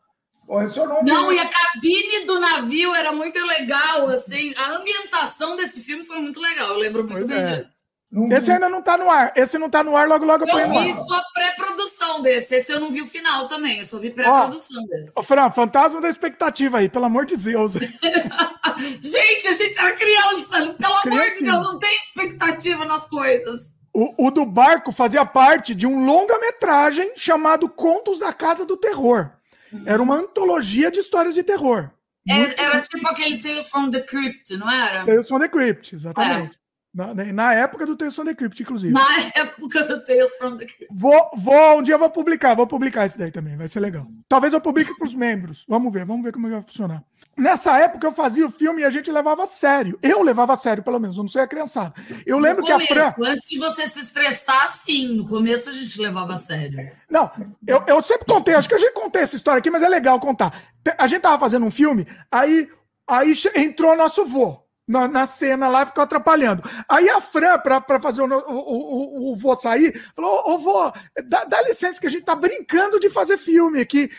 não, 0.85 1.03
não 1.03 1.33
e 1.33 1.39
a 1.39 1.49
cabine 1.49 2.25
do 2.25 2.39
navio 2.39 2.93
era 2.93 3.11
muito 3.11 3.37
legal, 3.45 4.07
assim. 4.09 4.53
A 4.55 4.75
ambientação 4.75 5.55
desse 5.55 5.81
filme 5.81 6.05
foi 6.05 6.19
muito 6.19 6.39
legal. 6.39 6.69
Eu 6.69 6.77
lembro 6.77 7.03
muito 7.03 7.15
pois 7.15 7.27
bem 7.27 7.37
é. 7.37 7.61
disso. 7.63 7.84
Esse 8.31 8.51
ainda 8.51 8.69
não 8.69 8.81
tá 8.81 8.97
no 8.97 9.09
ar. 9.09 9.33
Esse 9.35 9.57
não 9.57 9.69
tá 9.69 9.83
no 9.83 9.95
ar, 9.97 10.07
logo, 10.07 10.23
logo 10.23 10.45
eu 10.47 10.59
Eu 10.59 10.69
vi 10.69 10.93
só 10.93 11.21
pré-produção 11.33 12.21
desse. 12.21 12.55
Esse 12.55 12.71
eu 12.71 12.79
não 12.79 12.89
vi 12.91 13.01
o 13.01 13.07
final 13.07 13.47
também. 13.47 13.79
Eu 13.79 13.85
só 13.85 13.99
vi 13.99 14.09
pré-produção 14.09 14.85
desse. 14.85 15.11
Ô, 15.15 15.21
Fran, 15.21 15.49
fantasma 15.51 15.99
da 15.99 16.09
expectativa 16.09 16.77
aí, 16.77 16.87
pelo 16.87 17.05
amor 17.05 17.25
de 17.25 17.35
Deus. 17.35 17.73
gente, 19.01 19.47
a 19.47 19.53
gente 19.53 19.79
era 19.79 19.91
criança. 19.93 20.75
Pelo 20.79 20.93
amor 20.93 21.29
de 21.29 21.43
Deus, 21.43 21.63
não 21.63 21.79
tem 21.79 21.95
expectativa 21.97 22.85
nas 22.85 23.07
coisas. 23.07 23.75
O, 23.93 24.27
o 24.27 24.31
do 24.31 24.45
barco 24.45 24.91
fazia 24.91 25.25
parte 25.25 25.73
de 25.73 25.87
um 25.87 26.05
longa-metragem 26.05 27.13
chamado 27.15 27.67
Contos 27.69 28.19
da 28.19 28.31
Casa 28.33 28.65
do 28.65 28.77
Terror. 28.77 29.31
Uhum. 29.71 29.83
Era 29.85 30.01
uma 30.01 30.15
antologia 30.15 30.91
de 30.91 30.99
histórias 30.99 31.33
de 31.33 31.43
terror. 31.43 31.89
Era, 32.27 32.53
era 32.57 32.81
tipo 32.81 33.07
aquele 33.07 33.39
Tales 33.39 33.69
from 33.69 33.91
the 33.91 34.01
Crypt, 34.01 34.57
não 34.57 34.69
era? 34.69 35.05
Tales 35.05 35.27
from 35.27 35.39
the 35.39 35.47
Crypt, 35.47 35.95
exatamente. 35.95 36.55
É. 36.55 36.64
Na, 36.95 37.13
na 37.13 37.53
época 37.53 37.85
do 37.85 37.97
Tales 37.97 38.15
from 38.15 38.23
the 38.23 38.33
Crypt, 38.33 38.61
inclusive. 38.63 38.93
Na 38.93 39.05
época 39.35 39.83
do 39.83 40.01
Tales 40.01 40.33
from 40.37 40.55
the 40.55 40.65
Crypt. 40.65 40.87
Vou, 40.89 41.29
vou, 41.35 41.79
um 41.79 41.83
dia 41.83 41.95
eu 41.95 41.99
vou 41.99 42.09
publicar, 42.09 42.55
vou 42.55 42.65
publicar 42.65 43.05
esse 43.05 43.17
daí 43.17 43.31
também, 43.31 43.57
vai 43.57 43.67
ser 43.67 43.81
legal. 43.81 44.07
Talvez 44.29 44.53
eu 44.53 44.61
publique 44.61 44.97
para 44.97 45.05
os 45.05 45.13
membros. 45.13 45.65
Vamos 45.67 45.91
ver, 45.91 46.05
vamos 46.05 46.23
ver 46.23 46.31
como 46.31 46.49
vai 46.49 46.61
funcionar. 46.61 47.03
Nessa 47.37 47.77
época 47.77 48.07
eu 48.07 48.13
fazia 48.13 48.45
o 48.45 48.49
filme 48.49 48.81
e 48.81 48.85
a 48.85 48.89
gente 48.89 49.11
levava 49.11 49.43
a 49.43 49.45
sério. 49.45 49.99
Eu 50.01 50.23
levava 50.23 50.53
a 50.53 50.55
sério, 50.55 50.81
pelo 50.81 50.97
menos, 50.97 51.17
eu 51.17 51.23
não 51.23 51.27
sei 51.27 51.41
a 51.41 51.47
criançada. 51.47 51.93
Eu 52.25 52.39
lembro 52.39 52.61
no 52.61 52.71
começo, 52.71 52.87
que 52.87 52.97
a 52.97 53.11
Fran. 53.11 53.29
Antes 53.29 53.49
de 53.49 53.59
você 53.59 53.87
se 53.89 53.99
estressar, 53.99 54.71
sim. 54.71 55.17
No 55.17 55.27
começo 55.27 55.67
a 55.67 55.73
gente 55.73 56.01
levava 56.01 56.35
a 56.35 56.37
sério. 56.37 56.91
Não, 57.09 57.29
eu, 57.67 57.83
eu 57.87 58.01
sempre 58.01 58.25
contei, 58.25 58.53
acho 58.53 58.69
que 58.69 58.75
eu 58.75 58.79
já 58.79 58.93
contei 58.93 59.21
essa 59.21 59.35
história 59.35 59.59
aqui, 59.59 59.69
mas 59.69 59.83
é 59.83 59.89
legal 59.89 60.17
contar. 60.17 60.57
A 60.97 61.07
gente 61.07 61.19
tava 61.19 61.37
fazendo 61.37 61.65
um 61.65 61.71
filme, 61.71 62.07
aí, 62.31 62.69
aí 63.05 63.33
entrou 63.57 63.97
nosso 63.97 64.25
vô 64.25 64.64
na, 64.87 65.07
na, 65.07 65.25
cena 65.25 65.67
lá, 65.67 65.85
ficou 65.85 66.03
atrapalhando. 66.03 66.63
Aí 66.87 67.09
a 67.09 67.19
Fran, 67.19 67.57
para 67.59 67.99
fazer 67.99 68.21
o, 68.21 68.25
o, 68.25 68.53
o, 68.53 69.33
o 69.33 69.35
vô 69.35 69.55
sair, 69.55 69.99
falou: 70.15 70.53
Ô 70.53 70.57
vô, 70.57 70.91
dá, 71.25 71.43
dá, 71.45 71.61
licença 71.63 71.99
que 71.99 72.07
a 72.07 72.09
gente 72.09 72.23
tá 72.23 72.35
brincando 72.35 72.99
de 72.99 73.09
fazer 73.09 73.37
filme 73.37 73.79
aqui. 73.79 74.09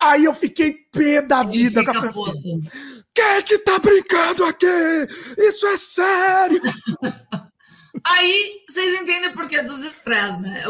Aí 0.00 0.24
eu 0.24 0.34
fiquei 0.34 0.72
pé 0.92 1.22
da 1.22 1.42
vida 1.42 1.84
com 1.84 1.90
a 1.90 1.94
Francine. 1.94 2.70
Quem 3.14 3.24
é 3.24 3.42
que 3.42 3.58
tá 3.58 3.78
brincando 3.78 4.44
aqui? 4.44 4.66
Isso 5.38 5.66
é 5.66 5.76
sério! 5.76 6.60
Aí 8.08 8.62
vocês 8.68 9.00
entendem 9.00 9.32
por 9.32 9.48
que 9.48 9.60
dos 9.62 9.82
estresses, 9.82 10.40
né? 10.40 10.64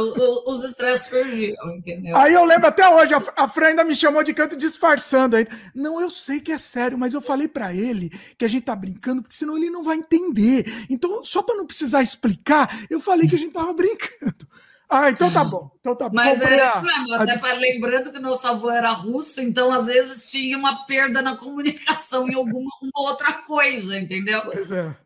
Os 0.47 0.65
estresses 0.65 1.07
surgiram, 1.07 1.77
entendeu? 1.77 2.17
Aí 2.17 2.33
eu 2.33 2.45
lembro 2.45 2.67
até 2.67 2.89
hoje, 2.89 3.15
a, 3.15 3.23
a 3.37 3.49
Fran 3.49 3.69
ainda 3.69 3.85
me 3.85 3.95
chamou 3.95 4.23
de 4.23 4.33
canto 4.33 4.57
disfarçando. 4.57 5.37
Aí, 5.37 5.47
não, 5.75 6.01
eu 6.01 6.09
sei 6.09 6.41
que 6.41 6.53
é 6.53 6.59
sério, 6.59 6.97
mas 6.97 7.15
eu 7.15 7.21
falei 7.21 7.47
para 7.49 7.75
ele 7.75 8.11
que 8.39 8.45
a 8.45 8.49
gente 8.49 8.65
tá 8.65 8.75
brincando, 8.75 9.23
porque 9.23 9.37
senão 9.37 9.57
ele 9.57 9.71
não 9.71 9.83
vai 9.83 9.97
entender. 9.97 10.65
Então, 10.89 11.23
só 11.23 11.43
para 11.43 11.57
não 11.57 11.67
precisar 11.67 12.03
explicar, 12.03 12.87
eu 12.89 13.01
falei 13.01 13.29
que 13.29 13.35
a 13.35 13.39
gente 13.39 13.53
tava 13.53 13.73
brincando. 13.75 14.47
Ah, 14.89 15.11
então 15.11 15.33
tá 15.33 15.45
bom. 15.45 15.69
Então 15.81 15.97
tá 15.97 16.09
bom. 16.09 16.15
Mas 16.15 16.41
é 16.41 16.69
isso 16.69 16.81
mesmo, 16.81 17.15
até 17.15 17.37
para 17.39 17.55
lembrando 17.55 18.13
que 18.13 18.21
nosso 18.21 18.47
avô 18.47 18.71
era 18.71 18.93
russo, 18.93 19.41
então 19.41 19.73
às 19.73 19.87
vezes 19.87 20.31
tinha 20.31 20.57
uma 20.57 20.87
perda 20.87 21.21
na 21.21 21.37
comunicação 21.37 22.29
em 22.29 22.35
alguma 22.35 22.71
outra 22.95 23.33
coisa, 23.43 23.99
entendeu? 23.99 24.43
Pois 24.43 24.71
é. 24.71 24.97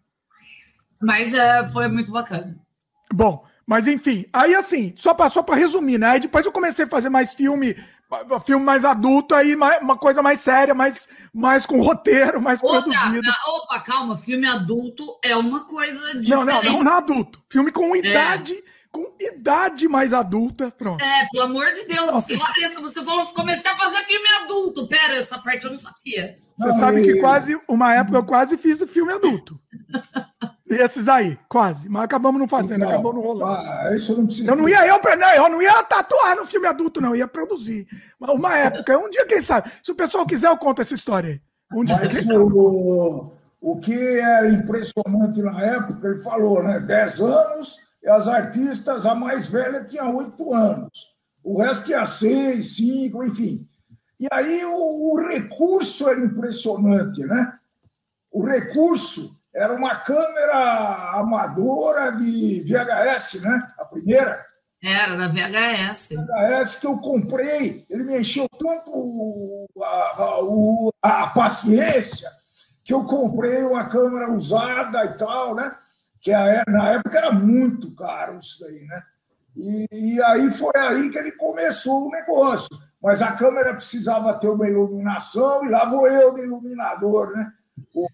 Mas 1.01 1.33
é, 1.35 1.67
foi 1.69 1.89
muito 1.89 2.11
bacana. 2.11 2.57
Bom, 3.13 3.45
mas 3.67 3.87
enfim, 3.87 4.27
aí 4.33 4.55
assim, 4.55 4.93
só 4.97 5.15
passou 5.15 5.43
para 5.43 5.55
resumir, 5.55 5.99
né? 5.99 6.09
Aí 6.09 6.21
depois 6.21 6.45
eu 6.45 6.53
comecei 6.53 6.85
a 6.85 6.89
fazer 6.89 7.09
mais 7.09 7.33
filme, 7.33 7.77
filme 8.45 8.65
mais 8.65 8.85
adulto, 8.85 9.35
aí 9.35 9.55
uma 9.55 9.97
coisa 9.97 10.23
mais 10.23 10.41
séria, 10.41 10.75
mais, 10.75 11.09
mais 11.33 11.65
com 11.67 11.81
roteiro, 11.81 12.41
mais 12.41 12.61
opa, 12.63 12.83
produzido. 12.83 13.31
Opa, 13.47 13.81
calma, 13.81 14.17
filme 14.17 14.47
adulto 14.47 15.19
é 15.25 15.37
uma 15.37 15.65
coisa 15.65 16.19
diferente. 16.19 16.31
Não, 16.31 16.45
não, 16.45 16.63
não, 16.63 16.83
não 16.83 16.95
adulto. 16.95 17.43
Filme 17.49 17.71
com 17.71 17.95
idade. 17.95 18.55
É 18.55 18.81
com 18.91 19.15
idade 19.21 19.87
mais 19.87 20.13
adulta. 20.13 20.71
Pronto. 20.71 21.03
É, 21.03 21.29
pelo 21.31 21.45
amor 21.45 21.67
de 21.73 21.85
Deus. 21.85 22.27
Larissa, 22.29 22.81
você 22.81 23.03
falou 23.05 23.27
que 23.27 23.35
comecei 23.35 23.71
a 23.71 23.77
fazer 23.77 24.03
filme 24.05 24.29
adulto. 24.43 24.89
Pera, 24.89 25.15
essa 25.15 25.39
parte 25.39 25.65
eu 25.65 25.71
não 25.71 25.79
sabia. 25.79 26.37
Você 26.59 26.79
sabe 26.79 27.03
que 27.03 27.21
quase, 27.21 27.59
uma 27.69 27.95
época 27.95 28.19
eu 28.19 28.25
quase 28.25 28.59
fiz 28.59 28.83
filme 28.91 29.13
adulto. 29.13 29.61
Esses 30.71 31.09
aí, 31.09 31.37
quase. 31.49 31.89
Mas 31.89 32.05
acabamos 32.05 32.41
não 32.41 32.47
fazendo, 32.47 32.79
então, 32.79 32.91
acabou 32.91 33.13
não 33.13 33.21
rolando. 33.21 33.47
Ah, 33.47 33.89
isso 33.93 34.13
eu 34.13 34.19
não 34.19 34.27
preciso. 34.27 34.49
Eu 34.49 34.55
não 34.55 34.69
ia, 34.69 34.87
eu, 34.87 35.01
não, 35.17 35.35
eu 35.35 35.49
não 35.49 35.61
ia 35.61 35.83
tatuar 35.83 36.37
no 36.37 36.47
filme 36.47 36.69
adulto, 36.69 37.01
não, 37.01 37.09
eu 37.11 37.17
ia 37.17 37.29
produzir. 37.29 37.89
Uma 38.21 38.57
época, 38.57 38.97
um 38.97 39.11
dia, 39.11 39.27
quem 39.27 39.43
sabe? 39.43 39.69
Se 39.83 39.91
o 39.91 39.97
pessoal 39.97 40.25
quiser, 40.25 40.49
eu 40.49 40.57
conto 40.57 40.81
essa 40.81 40.95
história 40.95 41.31
aí. 41.31 41.41
Um 41.77 41.83
dia, 41.83 41.97
Mas 41.97 42.25
o, 42.31 43.33
o 43.61 43.81
que 43.81 44.21
era 44.21 44.49
impressionante 44.49 45.43
na 45.43 45.61
época, 45.61 46.07
ele 46.07 46.21
falou, 46.21 46.63
né? 46.63 46.79
10 46.79 47.21
anos, 47.21 47.77
e 48.01 48.09
as 48.09 48.29
artistas, 48.29 49.07
a 49.07 49.15
mais 49.15 49.49
velha 49.49 49.85
tinha 49.85 50.09
8 50.09 50.55
anos. 50.55 51.17
O 51.43 51.61
resto 51.61 51.85
tinha 51.85 52.07
6, 52.07 52.77
5, 52.77 53.25
enfim. 53.25 53.67
E 54.21 54.27
aí 54.33 54.65
o, 54.65 55.15
o 55.15 55.29
recurso 55.29 56.09
era 56.09 56.21
impressionante, 56.21 57.25
né? 57.25 57.55
O 58.31 58.45
recurso 58.45 59.40
era 59.55 59.75
uma 59.75 59.97
câmera 59.97 61.19
amadora 61.19 62.11
de 62.13 62.63
VHS, 62.63 63.43
né? 63.43 63.69
A 63.79 63.85
primeira. 63.85 64.47
Era, 64.83 65.15
na 65.15 65.29
VHS. 65.29 66.11
VHS 66.11 66.77
que 66.77 66.87
eu 66.87 66.99
comprei. 66.99 67.85
Ele 67.91 68.05
me 68.05 68.21
encheu 68.21 68.49
tanto 68.59 69.69
a, 69.83 70.91
a, 71.03 71.25
a, 71.25 71.27
paciência 71.29 72.31
que 72.83 72.95
eu 72.95 73.05
comprei 73.05 73.63
uma 73.63 73.87
câmera 73.87 74.31
usada 74.31 75.05
e 75.05 75.19
tal, 75.19 75.55
né? 75.55 75.75
Que 76.21 76.33
a, 76.33 76.63
na 76.67 76.93
época 76.93 77.19
era 77.19 77.33
muito 77.33 77.95
caro 77.95 78.39
isso 78.39 78.59
daí, 78.61 78.85
né? 78.87 79.03
E, 79.57 79.87
e 79.93 80.23
aí 80.23 80.51
foi 80.51 80.73
aí 80.77 81.11
que 81.11 81.19
ele 81.19 81.33
começou 81.33 82.07
o 82.07 82.11
negócio. 82.11 82.69
Mas 83.03 83.21
a 83.21 83.33
câmera 83.33 83.75
precisava 83.75 84.35
ter 84.35 84.49
uma 84.49 84.69
iluminação, 84.69 85.65
e 85.65 85.71
lá 85.71 85.87
vou 85.87 86.07
eu 86.07 86.35
de 86.35 86.43
iluminador, 86.43 87.33
né? 87.35 87.51
O, 87.95 88.09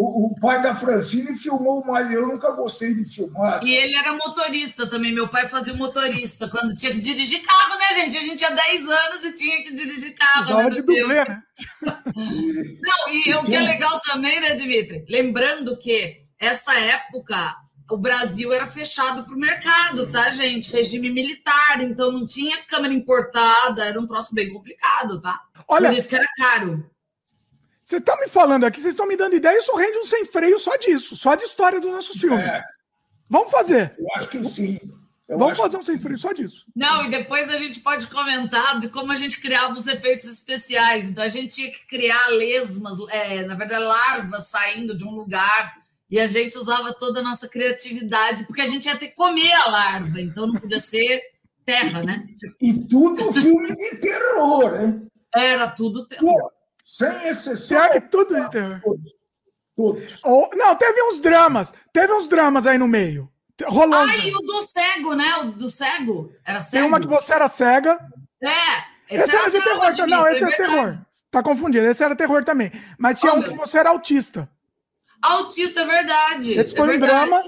o, 0.00 0.26
o, 0.26 0.40
pai 0.40 0.62
da 0.62 0.76
Francine 0.76 1.36
filmou 1.36 1.84
mais. 1.84 2.08
Eu 2.12 2.28
nunca 2.28 2.52
gostei 2.52 2.94
de 2.94 3.04
filmar. 3.04 3.62
E 3.64 3.74
ele 3.74 3.96
era 3.96 4.14
motorista 4.14 4.86
também. 4.86 5.12
Meu 5.12 5.26
pai 5.26 5.48
fazia 5.48 5.74
motorista 5.74 6.48
quando 6.48 6.76
tinha 6.76 6.92
que 6.92 7.00
dirigir 7.00 7.42
carro, 7.42 7.76
né, 7.76 7.94
gente? 7.96 8.16
A 8.16 8.20
gente 8.20 8.36
tinha 8.36 8.50
10 8.50 8.88
anos 8.88 9.24
e 9.24 9.32
tinha 9.34 9.62
que 9.64 9.74
dirigir 9.74 10.14
carro. 10.14 10.44
Precisava 10.44 10.62
né, 10.68 10.70
de 10.70 10.82
dublê, 10.82 11.24
né? 11.24 11.42
Não, 12.14 13.12
e, 13.12 13.28
e 13.28 13.34
o 13.34 13.40
que 13.40 13.56
é 13.56 13.60
legal 13.60 14.00
também, 14.02 14.40
né, 14.40 14.54
Dimitri? 14.54 15.04
Lembrando 15.08 15.76
que 15.76 16.22
essa 16.38 16.72
época 16.78 17.56
o 17.90 17.96
Brasil 17.96 18.52
era 18.52 18.68
fechado 18.68 19.24
para 19.24 19.34
o 19.34 19.38
mercado, 19.38 20.10
tá, 20.12 20.30
gente? 20.30 20.70
Regime 20.70 21.10
militar, 21.10 21.82
então 21.82 22.12
não 22.12 22.24
tinha 22.24 22.56
câmera 22.68 22.94
importada, 22.94 23.84
era 23.84 23.98
um 23.98 24.06
troço 24.06 24.32
bem 24.32 24.52
complicado, 24.52 25.20
tá? 25.20 25.40
Olha, 25.66 25.88
Por 25.88 25.98
isso 25.98 26.08
que 26.08 26.14
era 26.14 26.26
caro. 26.36 26.88
Você 27.88 27.96
está 27.96 28.14
me 28.20 28.28
falando 28.28 28.64
aqui, 28.64 28.82
vocês 28.82 28.92
estão 28.92 29.06
me 29.06 29.16
dando 29.16 29.34
ideia, 29.34 29.58
isso 29.58 29.74
rende 29.74 29.96
um 29.96 30.04
sem 30.04 30.26
freio 30.26 30.58
só 30.58 30.76
disso, 30.76 31.16
só 31.16 31.34
de 31.34 31.44
história 31.44 31.80
dos 31.80 31.90
nossos 31.90 32.20
filmes. 32.20 32.52
É. 32.52 32.62
Vamos 33.30 33.50
fazer. 33.50 33.96
Eu 33.98 34.06
acho 34.14 34.28
que 34.28 34.44
sim. 34.44 34.78
Eu 35.26 35.38
Vamos 35.38 35.56
fazer 35.56 35.78
um 35.78 35.84
sem 35.84 35.96
freio 35.96 36.18
só 36.18 36.34
disso. 36.34 36.66
Não, 36.76 37.06
e 37.06 37.10
depois 37.10 37.48
a 37.48 37.56
gente 37.56 37.80
pode 37.80 38.06
comentar 38.08 38.78
de 38.78 38.90
como 38.90 39.10
a 39.10 39.16
gente 39.16 39.40
criava 39.40 39.72
os 39.72 39.86
efeitos 39.86 40.28
especiais. 40.28 41.04
Então 41.04 41.24
a 41.24 41.28
gente 41.28 41.54
tinha 41.54 41.70
que 41.70 41.86
criar 41.86 42.26
lesmas, 42.28 42.98
é, 43.08 43.46
na 43.46 43.54
verdade, 43.54 43.82
larvas 43.82 44.48
saindo 44.48 44.94
de 44.94 45.06
um 45.06 45.14
lugar. 45.14 45.78
E 46.10 46.20
a 46.20 46.26
gente 46.26 46.58
usava 46.58 46.92
toda 46.92 47.20
a 47.20 47.22
nossa 47.24 47.48
criatividade, 47.48 48.44
porque 48.44 48.60
a 48.60 48.66
gente 48.66 48.84
ia 48.84 48.98
ter 48.98 49.08
que 49.08 49.14
comer 49.14 49.52
a 49.52 49.70
larva, 49.70 50.20
então 50.20 50.46
não 50.46 50.60
podia 50.60 50.78
ser 50.78 51.22
terra, 51.64 52.02
né? 52.02 52.26
E 52.60 52.74
tudo 52.84 53.32
filme 53.32 53.74
de 53.74 53.96
terror, 53.96 54.78
hein? 54.78 55.08
Era 55.34 55.68
tudo 55.68 56.06
terror. 56.06 56.52
Sem 56.88 57.28
exceção. 57.28 57.78
Pior 57.78 57.92
que 57.92 58.00
tudo 58.00 58.34
de 58.34 58.50
terror. 58.50 58.80
Todos. 58.80 59.14
Todos. 59.76 60.20
Oh, 60.24 60.48
não, 60.54 60.74
teve 60.74 61.02
uns 61.02 61.18
dramas. 61.18 61.70
Teve 61.92 62.14
uns 62.14 62.26
dramas 62.26 62.66
aí 62.66 62.78
no 62.78 62.88
meio. 62.88 63.30
Rolou. 63.62 64.00
Ah, 64.00 64.16
e 64.16 64.34
o 64.34 64.38
do 64.38 64.62
cego, 64.62 65.14
né? 65.14 65.36
O 65.36 65.52
do 65.52 65.68
cego. 65.68 66.32
Era 66.42 66.62
cego. 66.62 66.82
Tem 66.82 66.88
uma 66.88 66.98
que 66.98 67.06
você 67.06 67.34
era 67.34 67.46
cega. 67.46 67.98
É. 68.42 68.48
Esse, 69.10 69.22
esse 69.22 69.36
era, 69.36 69.42
era 69.42 69.50
de 69.50 69.62
terror. 69.62 69.92
De 69.92 70.06
não, 70.06 70.26
esse 70.28 70.44
é, 70.44 70.56
terror. 70.56 70.98
Tá 71.30 71.42
confundindo. 71.42 71.86
Esse 71.86 72.02
era 72.02 72.16
terror 72.16 72.42
também. 72.42 72.72
Mas 72.98 73.20
tinha 73.20 73.34
oh, 73.34 73.36
um 73.36 73.42
que 73.42 73.52
você 73.52 73.76
era 73.76 73.90
autista. 73.90 74.50
Autista, 75.20 75.82
é 75.82 75.84
verdade. 75.84 76.58
Esse 76.58 76.74
foi 76.74 76.94
é 76.94 76.96
um 76.96 77.00
drama. 77.00 77.42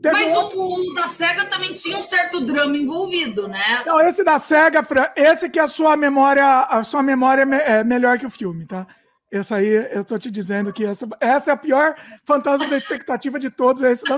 Teve 0.00 0.14
Mas 0.14 0.36
outro... 0.36 0.60
o, 0.60 0.94
da 0.94 1.08
SEGA 1.08 1.46
também 1.46 1.72
tinha 1.72 1.96
um 1.96 2.02
certo 2.02 2.44
drama 2.44 2.76
envolvido, 2.76 3.48
né? 3.48 3.82
Não, 3.86 4.00
esse 4.00 4.22
da 4.22 4.38
SEGA, 4.38 4.86
esse 5.16 5.48
que 5.48 5.58
a 5.58 5.66
sua 5.66 5.96
memória, 5.96 6.44
a 6.44 6.84
sua 6.84 7.02
memória 7.02 7.42
é 7.42 7.82
melhor 7.82 8.18
que 8.18 8.26
o 8.26 8.30
filme, 8.30 8.66
tá? 8.66 8.86
Essa 9.32 9.56
aí, 9.56 9.66
eu 9.92 10.04
tô 10.04 10.18
te 10.18 10.30
dizendo 10.30 10.72
que 10.72 10.84
essa, 10.84 11.08
essa 11.20 11.50
é 11.50 11.54
a 11.54 11.56
pior 11.56 11.96
fantasma 12.24 12.68
da 12.68 12.76
expectativa 12.76 13.38
de 13.38 13.50
todos, 13.50 13.82
é 13.82 13.90
esse 13.90 14.04
da. 14.04 14.16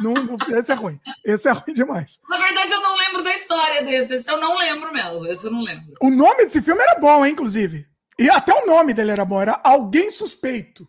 Não, 0.00 0.14
não, 0.14 0.36
esse 0.58 0.72
é 0.72 0.74
ruim. 0.74 0.98
Esse 1.24 1.48
é 1.48 1.52
ruim 1.52 1.74
demais. 1.74 2.18
Na 2.28 2.38
verdade, 2.38 2.72
eu 2.72 2.80
não 2.80 2.96
lembro 2.96 3.22
da 3.22 3.34
história 3.34 3.82
desse. 3.84 4.14
Esse 4.14 4.30
eu 4.30 4.38
não 4.38 4.56
lembro 4.56 4.92
mesmo. 4.92 5.26
Esse 5.26 5.46
eu 5.46 5.52
não 5.52 5.60
lembro. 5.60 5.94
O 6.00 6.10
nome 6.10 6.44
desse 6.44 6.62
filme 6.62 6.80
era 6.82 6.98
bom, 6.98 7.24
hein, 7.24 7.32
inclusive. 7.32 7.86
E 8.18 8.30
até 8.30 8.52
o 8.52 8.66
nome 8.66 8.94
dele 8.94 9.10
era 9.10 9.24
bom, 9.24 9.40
era 9.40 9.60
Alguém 9.62 10.10
Suspeito. 10.10 10.88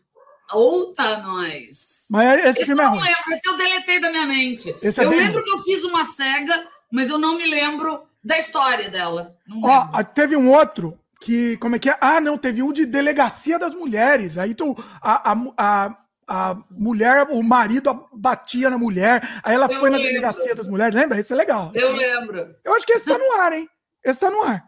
Outa 0.53 1.17
nós. 1.19 2.06
Mas 2.09 2.40
esse, 2.40 2.49
Esse 2.49 2.65
filme 2.67 2.82
eu 2.82 2.85
é 2.88 2.90
não 2.90 2.98
ruim. 2.98 3.03
lembro, 3.07 3.32
esse 3.33 3.49
eu 3.49 3.57
deletei 3.57 3.99
da 3.99 4.09
minha 4.11 4.25
mente. 4.25 4.75
Esse 4.82 5.01
é 5.01 5.06
eu 5.06 5.09
bem 5.09 5.19
lembro 5.19 5.43
que 5.43 5.49
eu 5.51 5.57
fiz 5.59 5.83
uma 5.83 6.06
cega, 6.06 6.67
mas 6.91 7.09
eu 7.09 7.17
não 7.17 7.35
me 7.38 7.45
lembro 7.49 8.03
da 8.24 8.38
história 8.38 8.90
dela. 8.90 9.35
Ó, 9.64 10.03
teve 10.03 10.35
um 10.35 10.51
outro 10.51 10.99
que, 11.22 11.57
como 11.57 11.75
é 11.75 11.80
que 11.80 11.90
é? 11.90 11.98
Ah, 11.99 12.22
não, 12.22 12.38
teve 12.38 12.61
um 12.61 12.72
de 12.72 12.85
Delegacia 12.85 13.57
das 13.57 13.74
Mulheres. 13.74 14.38
Aí 14.38 14.53
tu, 14.53 14.75
a, 15.01 15.32
a, 15.32 15.38
a, 15.57 15.98
a 16.27 16.57
mulher, 16.72 17.27
o 17.30 17.41
marido 17.43 18.07
batia 18.14 18.69
na 18.69 18.77
mulher, 18.77 19.22
aí 19.43 19.56
ela 19.56 19.65
Eu 19.72 19.80
foi 19.80 19.90
na 19.90 19.98
lembro. 19.98 20.11
Delegacia 20.14 20.53
das 20.56 20.67
Mulheres, 20.67 20.93
lembra? 20.95 21.19
Esse 21.19 21.33
é 21.33 21.35
legal. 21.35 21.72
Eu 21.74 21.95
Esse- 21.95 22.06
lembro. 22.06 22.56
Eu 22.64 22.74
acho 22.75 22.85
que 22.85 22.93
esse 22.93 23.06
tá 23.06 23.17
no 23.17 23.32
ar, 23.41 23.53
hein? 23.53 23.67
Esse 24.03 24.19
tá 24.19 24.30
no 24.30 24.41
ar. 24.43 24.64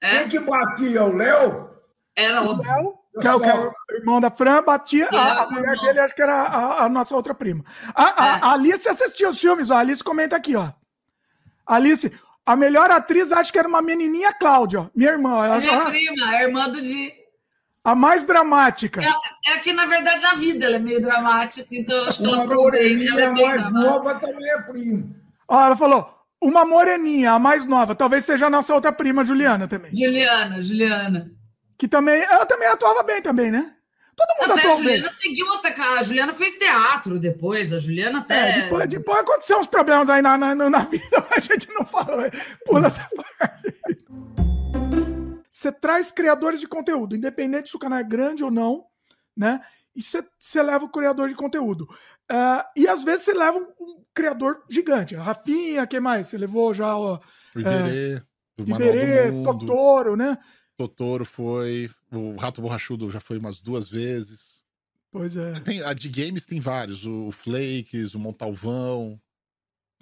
Quem 0.00 0.28
que 0.28 0.38
batia? 0.40 1.04
O 1.04 1.16
Léo? 1.16 1.70
Era 2.16 2.42
o 2.42 2.56
Léo, 2.60 2.94
que 3.20 3.26
é 3.28 3.34
o, 3.34 3.40
que 3.40 3.48
é 3.48 3.54
o 3.54 3.72
irmão 3.90 4.20
da 4.20 4.30
Fran, 4.30 4.62
batia. 4.62 5.08
A, 5.12 5.42
a 5.42 5.50
mulher 5.50 5.76
dele, 5.78 6.00
acho 6.00 6.14
que 6.14 6.22
era 6.22 6.34
a, 6.34 6.84
a 6.84 6.88
nossa 6.88 7.14
outra 7.14 7.34
prima. 7.34 7.64
A, 7.94 8.04
a, 8.04 8.36
a 8.48 8.52
Alice 8.52 8.88
assistiu 8.88 9.28
os 9.30 9.40
filmes, 9.40 9.70
ó. 9.70 9.74
A 9.74 9.78
Alice 9.80 10.02
comenta 10.02 10.34
aqui, 10.36 10.56
ó. 10.56 10.70
Alice, 11.66 12.12
a 12.44 12.56
melhor 12.56 12.90
atriz 12.90 13.30
acho 13.32 13.52
que 13.52 13.58
era 13.58 13.68
uma 13.68 13.82
menininha 13.82 14.32
Cláudia, 14.32 14.80
ó. 14.80 14.86
Minha 14.94 15.10
irmã. 15.12 15.44
Ela, 15.44 15.56
É 15.56 15.60
minha 15.60 15.84
prima, 15.86 16.26
a 16.26 16.42
irmã 16.42 16.68
do 16.68 16.80
Di. 16.80 17.12
a 17.84 17.94
mais 17.94 18.24
dramática. 18.24 19.00
É, 19.02 19.52
é 19.54 19.58
que, 19.58 19.72
na 19.72 19.86
verdade, 19.86 20.20
na 20.22 20.34
vida 20.34 20.66
ela 20.66 20.76
é 20.76 20.78
meio 20.78 21.00
dramática, 21.00 21.68
então 21.72 21.96
eu 21.96 22.08
acho 22.08 22.18
que 22.18 22.26
ela 22.26 22.44
Uma. 22.44 22.44
Ela 22.44 22.54
é 22.54 22.56
moreninha 22.56 23.14
bem 23.14 23.46
mais 23.46 23.62
dramática. 23.70 23.70
nova 23.70 24.14
também 24.20 24.50
é 24.50 24.62
primo. 24.62 25.14
Ó, 25.48 25.64
ela 25.66 25.76
falou, 25.76 26.08
uma 26.40 26.64
moreninha, 26.64 27.32
a 27.32 27.38
mais 27.38 27.66
nova. 27.66 27.94
Talvez 27.94 28.24
seja 28.24 28.46
a 28.46 28.50
nossa 28.50 28.74
outra 28.74 28.90
prima, 28.92 29.24
Juliana, 29.24 29.68
também. 29.68 29.94
Juliana, 29.94 30.62
Juliana. 30.62 31.30
Que 31.82 31.88
também, 31.88 32.22
ela 32.22 32.46
também 32.46 32.68
atuava 32.68 33.02
bem 33.02 33.20
também, 33.20 33.50
né? 33.50 33.74
Todo 34.14 34.40
mundo 34.40 34.52
Até 34.52 34.68
a 34.68 34.70
atuou 34.70 34.84
bem. 34.84 34.98
Juliana 34.98 35.10
seguiu 35.10 35.52
até. 35.52 35.74
A 35.80 36.02
Juliana 36.04 36.32
fez 36.32 36.56
teatro 36.56 37.18
depois. 37.18 37.72
A 37.72 37.78
Juliana 37.80 38.20
até. 38.20 38.50
É, 38.50 38.62
depois, 38.62 38.88
depois 38.88 39.18
aconteceu 39.18 39.58
uns 39.58 39.66
problemas 39.66 40.08
aí 40.08 40.22
na, 40.22 40.38
na, 40.38 40.54
na 40.54 40.78
vida, 40.86 41.26
mas 41.28 41.38
a 41.38 41.40
gente 41.40 41.68
não 41.72 41.84
fala, 41.84 42.30
pula 42.64 42.86
essa 42.86 43.02
parte. 43.18 44.00
Você 45.50 45.72
traz 45.72 46.12
criadores 46.12 46.60
de 46.60 46.68
conteúdo, 46.68 47.16
independente 47.16 47.70
se 47.70 47.74
o 47.74 47.80
canal 47.80 47.98
é 47.98 48.04
grande 48.04 48.44
ou 48.44 48.50
não, 48.52 48.84
né? 49.36 49.60
E 49.92 50.00
você, 50.00 50.24
você 50.38 50.62
leva 50.62 50.84
o 50.84 50.88
criador 50.88 51.28
de 51.28 51.34
conteúdo. 51.34 51.88
Ah, 52.30 52.64
e 52.76 52.86
às 52.86 53.02
vezes 53.02 53.24
você 53.24 53.34
leva 53.34 53.58
um, 53.58 53.66
um 53.80 54.04
criador 54.14 54.62
gigante. 54.70 55.16
Rafinha, 55.16 55.84
quem 55.84 55.98
mais? 55.98 56.28
Você 56.28 56.38
levou 56.38 56.72
já 56.72 56.96
ó, 56.96 57.18
O 57.56 57.58
é, 57.58 57.60
Iberê, 57.60 58.22
do 58.56 58.68
Manual 58.68 58.88
Iberê. 58.88 59.42
Totoro, 59.42 60.16
né? 60.16 60.38
Totoro 60.88 61.24
foi. 61.24 61.90
O 62.10 62.36
Rato 62.36 62.60
Borrachudo 62.60 63.10
já 63.10 63.20
foi 63.20 63.38
umas 63.38 63.60
duas 63.60 63.88
vezes. 63.88 64.64
Pois 65.10 65.36
é. 65.36 65.52
Tem, 65.60 65.82
a 65.82 65.92
de 65.92 66.08
games 66.08 66.46
tem 66.46 66.58
vários. 66.58 67.04
O 67.04 67.30
Flakes, 67.30 68.14
o 68.14 68.18
Montalvão. 68.18 69.20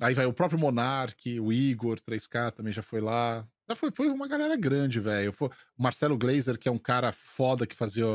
Aí 0.00 0.14
vai 0.14 0.24
o 0.24 0.32
próprio 0.32 0.58
Monark, 0.58 1.38
o 1.38 1.52
Igor 1.52 2.00
3K 2.00 2.52
também 2.52 2.72
já 2.72 2.82
foi 2.82 3.00
lá. 3.00 3.46
Já 3.68 3.76
foi, 3.76 3.90
foi 3.94 4.08
uma 4.08 4.26
galera 4.26 4.56
grande, 4.56 4.98
velho. 4.98 5.34
O 5.38 5.50
Marcelo 5.82 6.16
Glazer, 6.16 6.58
que 6.58 6.68
é 6.68 6.72
um 6.72 6.78
cara 6.78 7.12
foda 7.12 7.66
que 7.66 7.74
fazia 7.76 8.06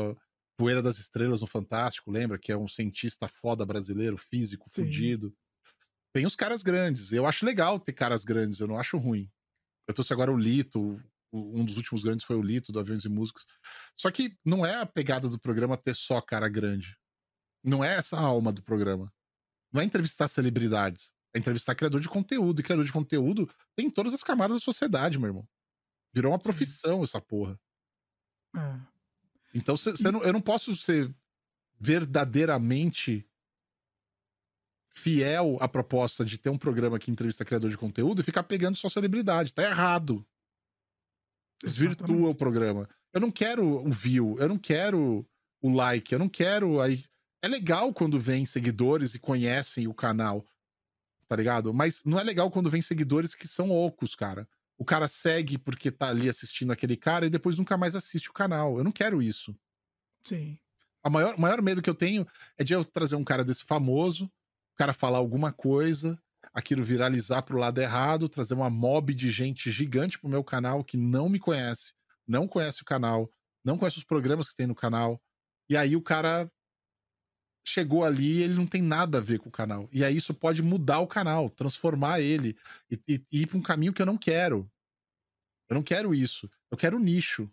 Poeira 0.56 0.82
das 0.82 0.98
Estrelas 0.98 1.42
no 1.42 1.46
Fantástico, 1.46 2.10
lembra? 2.10 2.38
Que 2.38 2.50
é 2.50 2.56
um 2.56 2.66
cientista 2.66 3.28
foda 3.28 3.64
brasileiro, 3.64 4.16
físico, 4.16 4.68
Sim. 4.68 4.82
fudido. 4.84 5.32
Tem 6.12 6.26
os 6.26 6.34
caras 6.34 6.62
grandes. 6.62 7.12
Eu 7.12 7.26
acho 7.26 7.46
legal 7.46 7.78
ter 7.78 7.92
caras 7.92 8.24
grandes, 8.24 8.58
eu 8.58 8.66
não 8.66 8.78
acho 8.78 8.98
ruim. 8.98 9.30
Eu 9.86 9.94
trouxe 9.94 10.12
agora 10.12 10.32
o 10.32 10.36
Lito, 10.36 11.00
um 11.36 11.64
dos 11.64 11.76
últimos 11.76 12.02
grandes 12.02 12.24
foi 12.24 12.36
o 12.36 12.42
Lito, 12.42 12.72
do 12.72 12.78
Aviões 12.80 13.04
e 13.04 13.08
Músicos. 13.08 13.44
Só 13.96 14.10
que 14.10 14.36
não 14.44 14.64
é 14.64 14.80
a 14.80 14.86
pegada 14.86 15.28
do 15.28 15.38
programa 15.38 15.76
ter 15.76 15.94
só 15.94 16.20
cara 16.20 16.48
grande. 16.48 16.96
Não 17.62 17.82
é 17.84 17.96
essa 17.96 18.16
a 18.16 18.20
alma 18.20 18.52
do 18.52 18.62
programa. 18.62 19.12
Não 19.72 19.80
é 19.80 19.84
entrevistar 19.84 20.28
celebridades. 20.28 21.12
É 21.34 21.38
entrevistar 21.38 21.74
criador 21.74 22.00
de 22.00 22.08
conteúdo. 22.08 22.60
E 22.60 22.62
criador 22.62 22.84
de 22.84 22.92
conteúdo 22.92 23.48
tem 23.74 23.86
em 23.86 23.90
todas 23.90 24.14
as 24.14 24.22
camadas 24.22 24.56
da 24.56 24.60
sociedade, 24.64 25.18
meu 25.18 25.28
irmão. 25.28 25.48
Virou 26.14 26.32
uma 26.32 26.38
profissão 26.38 27.02
essa 27.02 27.20
porra. 27.20 27.58
É. 28.56 28.80
Então 29.54 29.76
cê- 29.76 29.96
cê 29.96 30.10
não- 30.10 30.22
eu 30.22 30.32
não 30.32 30.40
posso 30.40 30.74
ser 30.76 31.14
verdadeiramente 31.78 33.28
fiel 34.94 35.58
à 35.60 35.68
proposta 35.68 36.24
de 36.24 36.38
ter 36.38 36.48
um 36.48 36.56
programa 36.56 36.98
que 36.98 37.10
entrevista 37.10 37.44
criador 37.44 37.68
de 37.70 37.76
conteúdo 37.76 38.20
e 38.20 38.24
ficar 38.24 38.44
pegando 38.44 38.76
só 38.76 38.88
celebridade. 38.88 39.52
Tá 39.52 39.62
errado. 39.62 40.26
Desvirtua 41.62 42.30
o 42.30 42.34
programa. 42.34 42.88
Eu 43.12 43.20
não 43.20 43.30
quero 43.30 43.66
o 43.66 43.90
view, 43.90 44.36
eu 44.38 44.48
não 44.48 44.58
quero 44.58 45.26
o 45.62 45.70
like, 45.70 46.12
eu 46.12 46.18
não 46.18 46.28
quero 46.28 46.80
aí. 46.80 47.04
É 47.42 47.48
legal 47.48 47.92
quando 47.92 48.18
vem 48.18 48.44
seguidores 48.44 49.14
e 49.14 49.18
conhecem 49.18 49.86
o 49.86 49.94
canal, 49.94 50.44
tá 51.28 51.36
ligado? 51.36 51.72
Mas 51.72 52.02
não 52.04 52.18
é 52.18 52.24
legal 52.24 52.50
quando 52.50 52.70
vem 52.70 52.82
seguidores 52.82 53.34
que 53.34 53.48
são 53.48 53.70
ocos, 53.70 54.14
cara. 54.14 54.48
O 54.78 54.84
cara 54.84 55.08
segue 55.08 55.56
porque 55.56 55.90
tá 55.90 56.08
ali 56.08 56.28
assistindo 56.28 56.72
aquele 56.72 56.96
cara 56.96 57.26
e 57.26 57.30
depois 57.30 57.56
nunca 57.56 57.76
mais 57.78 57.94
assiste 57.94 58.28
o 58.28 58.34
canal. 58.34 58.76
Eu 58.76 58.84
não 58.84 58.92
quero 58.92 59.22
isso. 59.22 59.56
Sim. 60.22 60.58
A 61.02 61.08
maior, 61.08 61.34
o 61.36 61.40
maior 61.40 61.62
medo 61.62 61.80
que 61.80 61.88
eu 61.88 61.94
tenho 61.94 62.26
é 62.58 62.64
de 62.64 62.74
eu 62.74 62.84
trazer 62.84 63.16
um 63.16 63.24
cara 63.24 63.44
desse 63.44 63.64
famoso, 63.64 64.24
o 64.24 64.76
cara 64.76 64.92
falar 64.92 65.18
alguma 65.18 65.52
coisa, 65.52 66.20
aquilo 66.56 66.82
viralizar 66.82 67.42
pro 67.42 67.58
lado 67.58 67.78
errado, 67.82 68.30
trazer 68.30 68.54
uma 68.54 68.70
mob 68.70 69.12
de 69.12 69.30
gente 69.30 69.70
gigante 69.70 70.18
pro 70.18 70.30
meu 70.30 70.42
canal 70.42 70.82
que 70.82 70.96
não 70.96 71.28
me 71.28 71.38
conhece, 71.38 71.92
não 72.26 72.48
conhece 72.48 72.80
o 72.80 72.84
canal, 72.86 73.30
não 73.62 73.76
conhece 73.76 73.98
os 73.98 74.04
programas 74.04 74.48
que 74.48 74.54
tem 74.56 74.66
no 74.66 74.74
canal. 74.74 75.20
E 75.68 75.76
aí 75.76 75.94
o 75.94 76.00
cara 76.00 76.50
chegou 77.66 78.04
ali 78.04 78.38
e 78.38 78.42
ele 78.44 78.54
não 78.54 78.66
tem 78.66 78.80
nada 78.80 79.18
a 79.18 79.20
ver 79.20 79.38
com 79.38 79.50
o 79.50 79.52
canal. 79.52 79.86
E 79.92 80.02
aí 80.02 80.16
isso 80.16 80.32
pode 80.32 80.62
mudar 80.62 81.00
o 81.00 81.06
canal, 81.06 81.50
transformar 81.50 82.20
ele 82.20 82.56
e, 82.90 82.98
e- 83.06 83.26
e 83.30 83.42
ir 83.42 83.46
para 83.46 83.58
um 83.58 83.62
caminho 83.62 83.92
que 83.92 84.00
eu 84.00 84.06
não 84.06 84.16
quero. 84.16 84.70
Eu 85.68 85.74
não 85.74 85.82
quero 85.82 86.14
isso. 86.14 86.48
Eu 86.70 86.78
quero 86.78 86.96
o 86.96 87.00
nicho. 87.00 87.50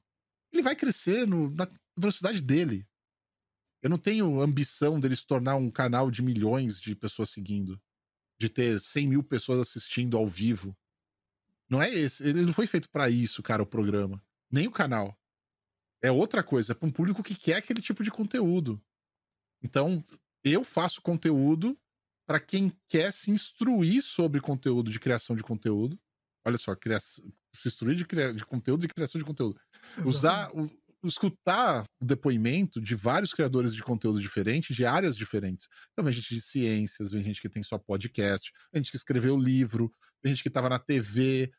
Ele 0.54 0.62
vai 0.64 0.78
crescer 0.78 1.28
no- 1.28 1.50
na 1.50 1.68
velocidade 1.98 2.42
dele. 2.42 2.88
Eu 3.82 3.90
não 3.90 3.98
tenho 3.98 4.40
ambição 4.40 4.98
dele 4.98 5.16
se 5.18 5.28
tornar 5.28 5.56
um 5.58 5.70
canal 5.70 6.10
de 6.10 6.22
milhões 6.22 6.80
de 6.80 6.96
pessoas 6.96 7.32
seguindo. 7.32 7.82
De 8.44 8.50
ter 8.50 8.78
100 8.78 9.08
mil 9.08 9.24
pessoas 9.24 9.58
assistindo 9.62 10.18
ao 10.18 10.28
vivo. 10.28 10.76
Não 11.70 11.82
é 11.82 11.90
esse. 11.90 12.22
Ele 12.28 12.42
não 12.42 12.52
foi 12.52 12.68
feito 12.68 12.90
pra 12.90 13.10
isso, 13.10 13.42
cara, 13.42 13.64
o 13.64 13.66
programa. 13.66 14.22
Nem 14.52 14.68
o 14.68 14.72
canal. 14.72 15.18
É 16.04 16.12
outra 16.12 16.44
coisa. 16.44 16.74
É 16.74 16.76
pra 16.76 16.86
um 16.86 16.92
público 16.92 17.24
que 17.24 17.36
quer 17.36 17.56
aquele 17.56 17.82
tipo 17.82 18.04
de 18.04 18.12
conteúdo. 18.12 18.84
Então, 19.62 20.04
eu 20.44 20.66
faço 20.66 21.02
conteúdo 21.02 21.80
para 22.28 22.38
quem 22.38 22.70
quer 22.90 23.14
se 23.14 23.32
instruir 23.32 24.02
sobre 24.04 24.42
conteúdo 24.42 24.92
de 24.92 25.00
criação 25.00 25.38
de 25.38 25.44
conteúdo. 25.44 25.98
Olha 26.46 26.58
só, 26.58 26.76
cria- 26.76 27.00
se 27.00 27.24
instruir 27.66 27.96
de, 27.96 28.04
cria- 28.06 28.34
de 28.34 28.46
conteúdo 28.46 28.84
e 28.84 28.90
criação 28.90 29.18
de 29.20 29.24
conteúdo. 29.24 29.58
Usar, 30.04 30.52
o- 30.54 30.70
escutar 31.08 31.86
o 32.02 32.06
depoimento 32.06 32.82
de 32.82 32.96
vários 32.96 33.34
criadores 33.34 33.74
de 33.74 33.84
conteúdo 33.84 34.22
diferentes, 34.22 34.76
de 34.76 34.86
áreas 34.86 35.16
diferentes. 35.16 35.68
Então, 35.92 36.06
vem 36.06 36.14
gente 36.14 36.34
de 36.34 36.42
ciências, 36.42 37.12
vem 37.12 37.24
gente 37.24 37.42
que 37.42 37.50
tem 37.50 37.64
só 37.64 37.78
podcast, 37.78 38.52
vem 38.72 38.82
gente 38.82 38.92
que 38.92 38.98
escreveu 38.98 39.38
livro, 39.38 39.92
vem 40.24 40.34
gente 40.34 40.44
que 40.44 40.50
estava 40.50 40.70
na 40.70 40.80
TV. 40.80 41.52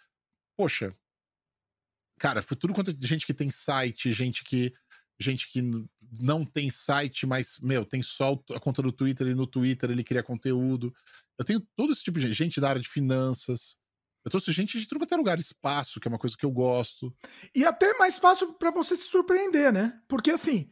Poxa, 0.56 0.94
cara, 2.18 2.42
foi 2.42 2.56
tudo 2.56 2.74
quanto 2.74 2.90
é 2.90 3.06
gente 3.06 3.26
que 3.26 3.34
tem 3.34 3.50
site, 3.50 4.12
gente 4.12 4.44
que 4.44 4.72
gente 5.20 5.48
que 5.50 5.62
não 6.20 6.44
tem 6.44 6.70
site, 6.70 7.26
mas, 7.26 7.58
meu, 7.60 7.84
tem 7.84 8.02
só 8.02 8.40
a 8.52 8.60
conta 8.60 8.82
do 8.82 8.92
Twitter 8.92 9.28
e 9.28 9.34
no 9.34 9.46
Twitter 9.46 9.90
ele 9.90 10.04
cria 10.04 10.22
conteúdo. 10.22 10.92
Eu 11.38 11.44
tenho 11.44 11.60
todo 11.76 11.92
esse 11.92 12.02
tipo 12.02 12.18
de 12.18 12.26
gente, 12.28 12.36
gente 12.36 12.60
da 12.60 12.70
área 12.70 12.82
de 12.82 12.88
finanças. 12.88 13.76
Eu 14.24 14.30
trouxe 14.30 14.52
gente 14.52 14.78
de 14.78 14.86
tudo 14.86 14.98
quanto 15.00 15.12
é 15.12 15.16
lugar, 15.16 15.38
espaço, 15.38 16.00
que 16.00 16.08
é 16.08 16.10
uma 16.10 16.18
coisa 16.18 16.36
que 16.36 16.46
eu 16.46 16.50
gosto. 16.50 17.14
E 17.54 17.64
até 17.64 17.92
mais 17.98 18.16
fácil 18.16 18.54
para 18.54 18.70
você 18.70 18.96
se 18.96 19.08
surpreender, 19.08 19.72
né? 19.72 20.00
Porque 20.08 20.30
assim, 20.30 20.70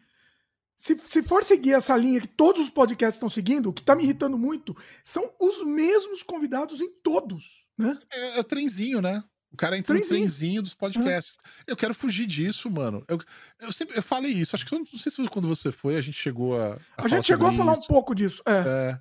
se, 0.76 0.98
se 1.04 1.22
for 1.22 1.44
seguir 1.44 1.74
essa 1.74 1.96
linha 1.96 2.20
que 2.20 2.28
todos 2.28 2.62
os 2.62 2.70
podcasts 2.70 3.16
estão 3.16 3.28
seguindo, 3.28 3.68
o 3.68 3.72
que 3.72 3.82
tá 3.82 3.94
me 3.94 4.04
irritando 4.04 4.38
muito 4.38 4.76
são 5.04 5.32
os 5.38 5.62
mesmos 5.64 6.22
convidados 6.22 6.80
em 6.80 6.90
todos, 7.02 7.68
né? 7.78 7.98
É, 8.10 8.38
é 8.38 8.40
o 8.40 8.44
trenzinho, 8.44 9.02
né? 9.02 9.22
O 9.52 9.56
cara 9.56 9.76
entra 9.76 9.92
no 9.92 10.00
Trenzinho. 10.00 10.26
trenzinho 10.26 10.62
dos 10.62 10.74
podcasts. 10.74 11.36
Eu 11.66 11.76
quero 11.76 11.94
fugir 11.94 12.26
disso, 12.26 12.70
mano. 12.70 13.04
Eu, 13.06 13.20
eu 13.60 13.70
sempre 13.70 13.98
eu 13.98 14.02
falei 14.02 14.32
isso. 14.32 14.56
Acho 14.56 14.64
que 14.64 14.74
não 14.74 14.86
sei 14.86 15.12
se 15.12 15.28
quando 15.28 15.46
você 15.46 15.70
foi, 15.70 15.96
a 15.96 16.00
gente 16.00 16.18
chegou 16.18 16.58
a. 16.58 16.80
A, 16.96 17.06
gente 17.06 17.26
chegou 17.26 17.48
a 17.48 17.52
falar 17.52 17.72
isso. 17.72 17.82
um 17.82 17.86
pouco 17.86 18.14
disso. 18.14 18.42
É. 18.46 18.90
É. 18.90 19.00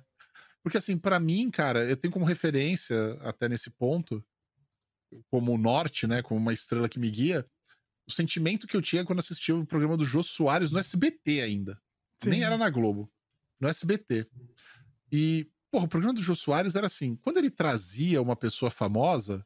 Porque, 0.62 0.76
assim, 0.76 0.96
pra 0.96 1.18
mim, 1.18 1.50
cara, 1.50 1.84
eu 1.84 1.96
tenho 1.96 2.12
como 2.12 2.26
referência, 2.26 2.94
até 3.22 3.48
nesse 3.48 3.70
ponto, 3.70 4.22
como 5.30 5.56
norte, 5.58 6.06
né? 6.06 6.22
Como 6.22 6.40
uma 6.40 6.52
estrela 6.52 6.88
que 6.88 6.98
me 6.98 7.10
guia, 7.10 7.46
o 8.06 8.12
sentimento 8.12 8.66
que 8.66 8.76
eu 8.76 8.82
tinha 8.82 9.04
quando 9.04 9.20
assistia 9.20 9.54
o 9.54 9.66
programa 9.66 9.96
do 9.96 10.04
Jô 10.04 10.22
Soares 10.22 10.70
no 10.70 10.78
SBT 10.78 11.40
ainda. 11.40 11.80
Sim. 12.18 12.30
Nem 12.30 12.44
era 12.44 12.56
na 12.56 12.70
Globo, 12.70 13.10
no 13.60 13.68
SBT. 13.68 14.26
E, 15.10 15.48
porra, 15.70 15.84
o 15.84 15.88
programa 15.88 16.14
do 16.14 16.22
Jô 16.22 16.34
Soares 16.34 16.74
era 16.74 16.86
assim: 16.86 17.16
quando 17.16 17.38
ele 17.38 17.50
trazia 17.50 18.22
uma 18.22 18.36
pessoa 18.36 18.70
famosa, 18.70 19.44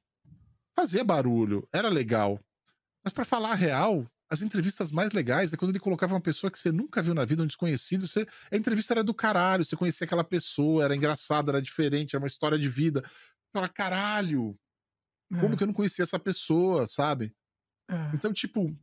fazia 0.74 1.04
barulho, 1.04 1.68
era 1.72 1.88
legal. 1.88 2.40
Mas 3.02 3.12
para 3.12 3.24
falar 3.24 3.52
a 3.52 3.54
real, 3.54 4.06
as 4.28 4.42
entrevistas 4.42 4.90
mais 4.90 5.12
legais 5.12 5.52
é 5.52 5.56
quando 5.56 5.70
ele 5.70 5.78
colocava 5.78 6.14
uma 6.14 6.20
pessoa 6.20 6.50
que 6.50 6.58
você 6.58 6.72
nunca 6.72 7.02
viu 7.02 7.14
na 7.14 7.24
vida, 7.24 7.42
um 7.42 7.46
desconhecido. 7.46 8.06
Você, 8.06 8.26
a 8.50 8.56
entrevista 8.56 8.94
era 8.94 9.04
do 9.04 9.14
caralho, 9.14 9.64
você 9.64 9.76
conhecia 9.76 10.04
aquela 10.04 10.24
pessoa, 10.24 10.84
era 10.84 10.96
engraçada, 10.96 11.52
era 11.52 11.62
diferente, 11.62 12.16
era 12.16 12.22
uma 12.22 12.26
história 12.26 12.58
de 12.58 12.68
vida. 12.68 13.04
Fala, 13.52 13.68
caralho, 13.68 14.58
como 15.28 15.54
é. 15.54 15.56
que 15.56 15.62
eu 15.62 15.66
não 15.66 15.74
conhecia 15.74 16.02
essa 16.02 16.18
pessoa, 16.18 16.86
sabe? 16.86 17.34
É. 17.88 18.10
Então, 18.14 18.32
tipo, 18.32 18.76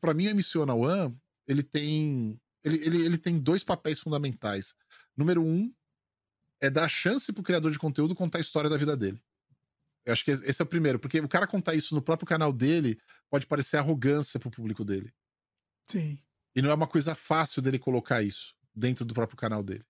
para 0.00 0.14
mim, 0.14 0.26
o 0.26 0.30
Emissiona 0.30 0.74
One, 0.74 1.16
ele 1.46 1.62
tem. 1.62 2.40
Ele, 2.64 2.76
ele, 2.84 3.04
ele 3.04 3.18
tem 3.18 3.38
dois 3.38 3.64
papéis 3.64 3.98
fundamentais. 3.98 4.74
Número 5.16 5.42
um 5.42 5.72
é 6.60 6.70
dar 6.70 6.88
chance 6.88 7.32
pro 7.32 7.42
criador 7.42 7.72
de 7.72 7.78
conteúdo 7.78 8.14
contar 8.14 8.38
a 8.38 8.40
história 8.40 8.70
da 8.70 8.76
vida 8.76 8.96
dele. 8.96 9.20
Eu 10.04 10.12
acho 10.12 10.24
que 10.24 10.30
esse 10.30 10.60
é 10.60 10.64
o 10.64 10.66
primeiro, 10.66 10.98
porque 10.98 11.20
o 11.20 11.28
cara 11.28 11.46
contar 11.46 11.74
isso 11.74 11.94
no 11.94 12.02
próprio 12.02 12.26
canal 12.26 12.52
dele 12.52 13.00
pode 13.28 13.46
parecer 13.46 13.76
arrogância 13.76 14.38
pro 14.38 14.50
público 14.50 14.84
dele. 14.84 15.12
Sim. 15.88 16.18
E 16.54 16.62
não 16.62 16.70
é 16.70 16.74
uma 16.74 16.86
coisa 16.86 17.14
fácil 17.14 17.62
dele 17.62 17.78
colocar 17.78 18.22
isso 18.22 18.54
dentro 18.74 19.04
do 19.04 19.14
próprio 19.14 19.36
canal 19.36 19.62
dele. 19.62 19.84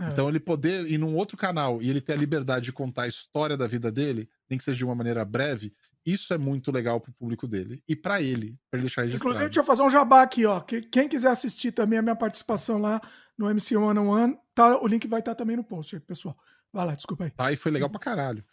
É. 0.00 0.10
Então 0.10 0.28
ele 0.28 0.38
poder 0.38 0.86
ir 0.86 0.98
num 0.98 1.14
outro 1.14 1.36
canal 1.36 1.82
e 1.82 1.90
ele 1.90 2.00
ter 2.00 2.12
a 2.12 2.16
liberdade 2.16 2.66
de 2.66 2.72
contar 2.72 3.02
a 3.02 3.08
história 3.08 3.56
da 3.56 3.66
vida 3.66 3.90
dele, 3.90 4.28
nem 4.48 4.58
que 4.58 4.64
seja 4.64 4.78
de 4.78 4.84
uma 4.84 4.94
maneira 4.94 5.24
breve, 5.24 5.74
isso 6.06 6.32
é 6.32 6.38
muito 6.38 6.70
legal 6.70 7.00
pro 7.00 7.12
público 7.12 7.46
dele 7.46 7.82
e 7.86 7.94
para 7.94 8.22
ele, 8.22 8.58
para 8.70 8.78
ele 8.78 8.86
deixar 8.86 9.02
registrado. 9.02 9.16
Inclusive, 9.16 9.44
deixa 9.46 9.60
eu 9.60 9.64
fazer 9.64 9.82
um 9.82 9.90
jabá 9.90 10.22
aqui, 10.22 10.46
ó. 10.46 10.60
Quem 10.60 11.08
quiser 11.08 11.30
assistir 11.30 11.72
também 11.72 11.98
a 11.98 12.02
minha 12.02 12.16
participação 12.16 12.78
lá 12.78 13.00
no 13.36 13.50
MC 13.50 13.76
One 13.76 13.98
on 13.98 14.08
One, 14.08 14.38
tá, 14.54 14.80
o 14.80 14.86
link 14.86 15.06
vai 15.06 15.20
estar 15.20 15.34
tá 15.34 15.38
também 15.38 15.56
no 15.56 15.64
post 15.64 15.96
aí, 15.96 16.00
pessoal. 16.00 16.36
Vai 16.72 16.86
lá, 16.86 16.94
desculpa 16.94 17.24
aí. 17.24 17.30
Tá, 17.30 17.52
e 17.52 17.56
foi 17.56 17.70
legal 17.70 17.90
pra 17.90 18.00
caralho. 18.00 18.44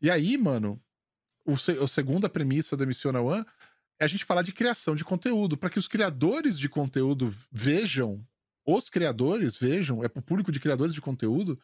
E 0.00 0.10
aí, 0.10 0.38
mano, 0.38 0.80
o, 1.44 1.52
a 1.52 1.88
segunda 1.88 2.28
premissa 2.28 2.76
do 2.76 2.84
MC 2.84 3.08
One 3.08 3.18
on 3.18 3.26
One 3.26 3.46
é 4.00 4.04
a 4.04 4.08
gente 4.08 4.24
falar 4.24 4.42
de 4.42 4.52
criação 4.52 4.94
de 4.94 5.04
conteúdo, 5.04 5.56
para 5.56 5.70
que 5.70 5.78
os 5.78 5.88
criadores 5.88 6.58
de 6.58 6.68
conteúdo 6.68 7.34
vejam 7.50 8.24
os 8.66 8.88
criadores 8.88 9.56
vejam, 9.56 10.02
é 10.04 10.08
pro 10.08 10.22
público 10.22 10.52
de 10.52 10.60
criadores 10.60 10.94
de 10.94 11.00
conteúdo, 11.00 11.60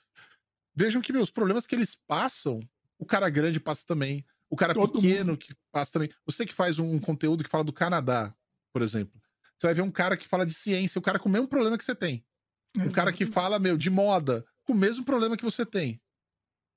vejam 0.75 1.01
que, 1.01 1.13
meus 1.13 1.31
problemas 1.31 1.67
que 1.67 1.75
eles 1.75 1.97
passam, 2.07 2.61
o 2.99 3.07
cara 3.07 3.31
grande 3.31 3.61
passa 3.61 3.85
também. 3.87 4.25
O 4.51 4.57
cara 4.57 4.75
Todo 4.75 5.01
pequeno 5.01 5.33
mundo. 5.33 5.39
que 5.39 5.55
passa 5.71 5.93
também. 5.93 6.11
Você 6.25 6.47
que 6.47 6.55
faz 6.55 6.79
um, 6.79 6.99
conteúdo 6.99 7.45
que 7.45 7.51
fala 7.51 7.65
do 7.65 7.73
Canadá, 7.73 8.35
por 8.73 8.83
exemplo. 8.83 9.21
Você 9.57 9.67
vai 9.67 9.75
ver 9.75 9.83
um 9.83 9.91
cara 9.91 10.17
que 10.17 10.27
fala 10.27 10.47
de 10.47 10.55
ciência, 10.55 10.99
o 10.99 11.03
cara 11.03 11.19
com 11.19 11.29
o 11.29 11.33
mesmo 11.33 11.49
problema 11.49 11.77
que 11.77 11.85
você 11.85 11.95
tem. 11.95 12.25
Um 12.79 12.91
cara 12.91 13.13
que 13.13 13.27
fala, 13.27 13.59
meu, 13.59 13.77
de 13.77 13.91
moda, 13.91 14.45
com 14.65 14.73
o 14.73 14.77
mesmo 14.77 15.05
problema 15.05 15.37
que 15.37 15.45
você 15.45 15.67
tem. 15.67 16.01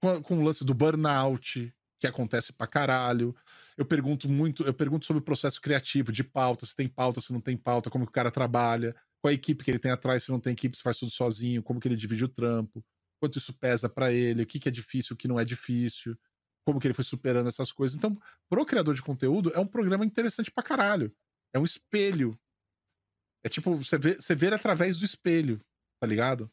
Com, 0.02 0.22
com 0.22 0.40
o 0.40 0.44
lance 0.44 0.66
do 0.66 0.74
burnout, 0.74 1.74
que 2.00 2.08
acontece 2.08 2.52
pra 2.52 2.68
caralho. 2.68 3.36
Eu 3.78 3.86
pergunto 3.86 4.28
muito, 4.28 4.64
eu 4.64 4.74
pergunto 4.74 5.06
sobre 5.06 5.22
o 5.22 5.26
processo 5.26 5.62
criativo, 5.62 6.12
de 6.12 6.24
pauta, 6.24 6.66
se 6.66 6.76
tem 6.76 6.88
pauta, 6.88 7.22
se 7.22 7.32
não 7.32 7.40
tem 7.40 7.56
pauta, 7.56 7.90
como 7.90 8.06
que 8.06 8.10
o 8.10 8.14
cara 8.14 8.32
trabalha 8.32 8.96
qual 9.22 9.30
a 9.30 9.34
equipe 9.34 9.64
que 9.64 9.72
ele 9.72 9.80
tem 9.80 9.92
atrás, 9.92 10.24
se 10.24 10.32
não 10.32 10.40
tem 10.40 10.54
equipe, 10.54 10.76
se 10.76 10.84
faz 10.84 10.98
tudo 10.98 11.12
sozinho, 11.12 11.62
como 11.62 11.80
que 11.80 11.88
ele 11.88 11.96
divide 11.96 12.26
o 12.26 12.30
trampo, 12.30 12.84
quanto 13.22 13.38
isso 13.38 13.54
pesa 13.54 13.88
para 13.88 14.12
ele, 14.12 14.44
o 14.44 14.48
que, 14.48 14.60
que 14.60 14.68
é 14.68 14.72
difícil, 14.72 15.14
o 15.14 15.18
que 15.18 15.28
não 15.28 15.40
é 15.40 15.46
difícil, 15.46 16.18
como 16.66 16.80
que 16.80 16.88
ele 16.88 16.94
foi 16.94 17.06
superando 17.06 17.48
essas 17.48 17.72
coisas. 17.72 17.96
Então, 17.96 18.18
pro 18.50 18.66
criador 18.66 18.96
de 18.96 19.02
conteúdo, 19.02 19.52
é 19.54 19.60
um 19.60 19.68
programa 19.68 20.04
interessante 20.04 20.52
pra 20.52 20.64
caralho. 20.64 21.14
É 21.54 21.60
um 21.60 21.64
espelho. 21.64 22.38
É 23.46 23.50
tipo, 23.50 23.76
você 23.76 23.98
vê, 23.98 24.16
você 24.16 24.36
vê 24.36 24.48
através 24.48 24.98
do 24.98 25.06
espelho, 25.06 25.62
tá 26.00 26.08
ligado? 26.08 26.52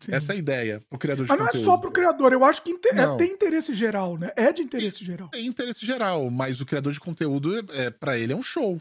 Sim. 0.00 0.12
Essa 0.12 0.32
é 0.32 0.36
a 0.36 0.38
ideia 0.38 0.80
pro 0.88 0.98
criador 0.98 1.26
de 1.26 1.30
mas 1.30 1.38
conteúdo. 1.38 1.54
Mas 1.54 1.64
não 1.66 1.72
é 1.72 1.74
só 1.74 1.80
pro 1.80 1.92
criador, 1.92 2.32
eu 2.32 2.44
acho 2.44 2.62
que 2.62 2.70
inter... 2.70 2.98
é, 2.98 3.16
tem 3.16 3.32
interesse 3.32 3.74
geral, 3.74 4.16
né? 4.16 4.32
É 4.34 4.50
de 4.50 4.62
interesse 4.62 4.98
tem, 4.98 5.06
geral. 5.06 5.28
Tem 5.28 5.46
interesse 5.46 5.84
geral, 5.84 6.30
mas 6.30 6.60
o 6.60 6.66
criador 6.66 6.92
de 6.92 7.00
conteúdo, 7.00 7.56
é, 7.56 7.86
é 7.86 7.90
para 7.90 8.18
ele, 8.18 8.32
é 8.32 8.36
um 8.36 8.42
show. 8.42 8.80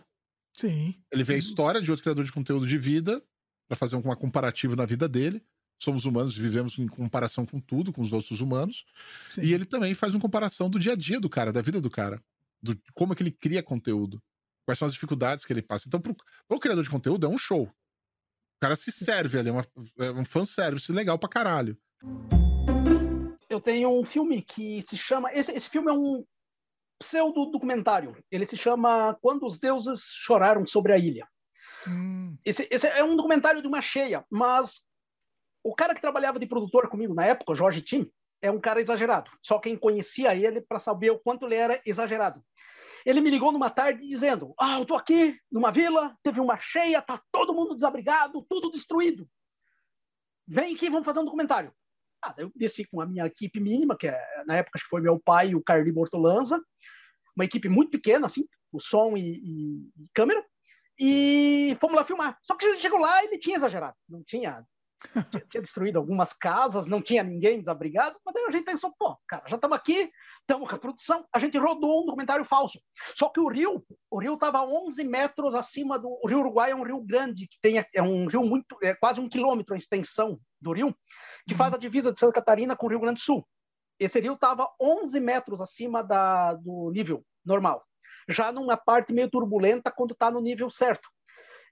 Sim. 0.60 0.94
Ele 1.10 1.24
vê 1.24 1.36
a 1.36 1.38
história 1.38 1.82
de 1.82 1.90
outro 1.90 2.04
criador 2.04 2.26
de 2.26 2.34
conteúdo 2.34 2.68
de 2.68 2.78
vida 2.78 3.24
para 3.66 3.78
fazer 3.78 3.96
uma 3.96 4.14
comparativo 4.14 4.76
na 4.76 4.86
vida 4.86 5.08
dele. 5.08 5.42
Somos 5.82 6.04
humanos, 6.04 6.36
vivemos 6.36 6.78
em 6.78 6.86
comparação 6.86 7.46
com 7.46 7.62
tudo, 7.62 7.94
com 7.94 8.02
os 8.02 8.12
outros 8.12 8.42
humanos. 8.42 8.86
Sim. 9.30 9.42
E 9.42 9.54
ele 9.54 9.64
também 9.64 9.94
faz 9.94 10.14
uma 10.14 10.20
comparação 10.20 10.70
do 10.70 10.78
dia 10.78 10.92
a 10.92 10.96
dia 10.98 11.18
do 11.18 11.30
cara, 11.30 11.54
da 11.54 11.62
vida 11.62 11.80
do 11.80 11.90
cara, 11.90 12.22
do 12.62 12.78
como 12.94 13.14
é 13.14 13.16
que 13.16 13.24
ele 13.24 13.32
cria 13.32 13.64
conteúdo, 13.64 14.22
quais 14.66 14.78
são 14.78 14.86
as 14.86 14.94
dificuldades 14.94 15.46
que 15.46 15.54
ele 15.54 15.62
passa. 15.62 15.88
Então, 15.88 16.02
pro, 16.02 16.14
pro 16.46 16.60
criador 16.60 16.84
de 16.84 16.90
conteúdo 16.90 17.26
é 17.26 17.30
um 17.30 17.38
show. 17.38 17.64
O 17.64 18.60
cara 18.60 18.76
se 18.76 18.92
serve 18.92 19.40
ali, 19.40 19.48
é, 19.48 19.54
uma, 19.54 19.66
é 20.00 20.12
um 20.12 20.26
fanservice 20.26 20.92
legal 20.92 21.18
pra 21.18 21.30
caralho. 21.30 21.78
Eu 23.50 23.62
tenho 23.62 23.98
um 23.98 24.04
filme 24.04 24.42
que 24.42 24.82
se 24.82 24.98
chama. 24.98 25.32
Esse, 25.32 25.54
esse 25.54 25.70
filme 25.70 25.90
é 25.90 25.94
um 25.94 26.26
pseudo-documentário. 27.00 28.16
Ele 28.30 28.46
se 28.46 28.58
chama 28.58 29.18
Quando 29.22 29.46
os 29.46 29.58
Deuses 29.58 30.02
Choraram 30.04 30.66
sobre 30.66 30.94
a 30.94 30.98
Ilha. 30.98 31.28
Hum. 31.88 32.38
Esse, 32.46 32.68
esse, 32.70 32.88
é 32.88 33.04
um 33.04 33.16
documentário 33.16 33.62
de 33.62 33.68
uma 33.68 33.82
cheia, 33.82 34.26
mas 34.30 34.82
o 35.64 35.74
cara 35.74 35.96
que 35.96 36.02
trabalhava 36.02 36.38
de 36.38 36.46
produtor 36.46 36.90
comigo 36.90 37.14
na 37.14 37.26
época, 37.26 37.56
Jorge 37.56 37.82
Tim, 37.82 38.12
é 38.42 38.52
um 38.52 38.60
cara 38.60 38.82
exagerado. 38.82 39.32
Só 39.42 39.60
quem 39.60 39.78
conhecia 39.78 40.36
ele 40.36 40.62
para 40.62 40.80
saber 40.80 41.12
o 41.12 41.20
quanto 41.20 41.46
ele 41.46 41.56
era 41.56 41.82
exagerado. 41.86 42.44
Ele 43.06 43.22
me 43.22 43.30
ligou 43.30 43.52
numa 43.52 43.70
tarde 43.70 44.06
dizendo: 44.06 44.54
Ah, 44.60 44.78
eu 44.80 44.86
tô 44.86 44.96
aqui 44.96 45.38
numa 45.52 45.72
vila, 45.72 46.16
teve 46.22 46.40
uma 46.40 46.58
cheia, 46.58 47.02
tá 47.02 47.22
todo 47.32 47.54
mundo 47.54 47.76
desabrigado, 47.76 48.46
tudo 48.50 48.72
destruído. 48.72 49.28
Vem 50.48 50.76
aqui, 50.76 50.90
vamos 50.90 51.06
fazer 51.06 51.20
um 51.20 51.26
documentário. 51.26 51.74
Ah, 52.24 52.36
eu 52.38 52.52
desci 52.56 52.86
com 52.86 53.02
a 53.02 53.06
minha 53.06 53.26
equipe 53.26 53.60
mínima, 53.60 53.98
que 53.98 54.08
é, 54.08 54.44
na 54.46 54.58
época 54.58 54.78
acho 54.78 54.86
que 54.86 54.90
foi 54.90 55.02
meu 55.02 55.20
pai 55.20 55.50
e 55.50 55.56
o 55.56 55.64
Carli 55.64 55.92
Bortolanza, 55.92 56.62
uma 57.36 57.46
equipe 57.46 57.70
muito 57.70 57.92
pequena, 57.92 58.28
assim, 58.28 58.46
o 58.72 58.80
som 58.80 59.16
e, 59.16 59.38
e, 59.38 59.78
e 59.98 60.10
câmera 60.14 60.44
e 61.00 61.78
fomos 61.80 61.96
lá 61.96 62.04
filmar. 62.04 62.38
Só 62.44 62.56
que 62.56 62.68
gente 62.72 62.82
chegou 62.82 63.00
lá 63.00 63.24
e 63.24 63.28
ele 63.28 63.40
tinha 63.40 63.56
exagerado. 63.56 63.96
Não 64.08 64.22
tinha, 64.24 64.66
tinha 65.50 65.62
destruído 65.62 65.98
algumas 65.98 66.34
casas, 66.34 66.86
não 66.86 67.02
tinha 67.02 67.24
ninguém 67.24 67.60
desabrigado. 67.60 68.18
Mas 68.26 68.34
daí 68.34 68.46
a 68.46 68.52
gente 68.52 68.66
pensou, 68.66 68.94
pô, 68.98 69.18
cara, 69.28 69.44
já 69.48 69.56
estamos 69.56 69.78
aqui, 69.78 70.12
estamos 70.42 70.70
com 70.70 70.76
a 70.76 70.80
produção. 70.80 71.26
A 71.34 71.40
gente 71.40 71.58
rodou 71.58 72.04
um 72.04 72.06
documentário 72.06 72.46
falso. 72.46 72.80
Só 73.16 73.30
que 73.30 73.40
o 73.40 73.48
rio, 73.48 73.84
o 74.10 74.20
rio 74.20 74.34
estava 74.34 74.66
11 74.66 75.04
metros 75.06 75.54
acima 75.54 75.98
do 75.98 76.20
o 76.22 76.28
Rio 76.28 76.40
Uruguai, 76.40 76.72
é 76.72 76.76
um 76.76 76.84
rio 76.84 77.02
grande, 77.02 77.48
que 77.48 77.58
tem, 77.62 77.84
é 77.94 78.02
um 78.02 78.28
rio 78.28 78.44
muito, 78.44 78.78
é 78.84 78.94
quase 78.96 79.20
um 79.20 79.30
quilômetro 79.30 79.74
a 79.74 79.78
extensão 79.78 80.40
do 80.62 80.74
rio, 80.74 80.96
que 81.48 81.56
faz 81.56 81.74
a 81.74 81.78
divisa 81.78 82.12
de 82.12 82.20
Santa 82.20 82.34
Catarina 82.34 82.76
com 82.76 82.88
o 82.88 82.90
Rio 82.90 83.00
Grande 83.00 83.22
do 83.22 83.24
Sul. 83.24 83.48
Esse 84.00 84.20
rio 84.20 84.34
estava 84.34 84.70
11 84.82 85.20
metros 85.20 85.62
acima 85.62 86.02
da, 86.02 86.54
do 86.54 86.92
nível 86.92 87.24
normal 87.46 87.84
já 88.30 88.52
numa 88.52 88.78
parte 88.78 89.12
meio 89.12 89.30
turbulenta 89.30 89.92
quando 89.92 90.12
está 90.12 90.30
no 90.30 90.40
nível 90.40 90.70
certo. 90.70 91.10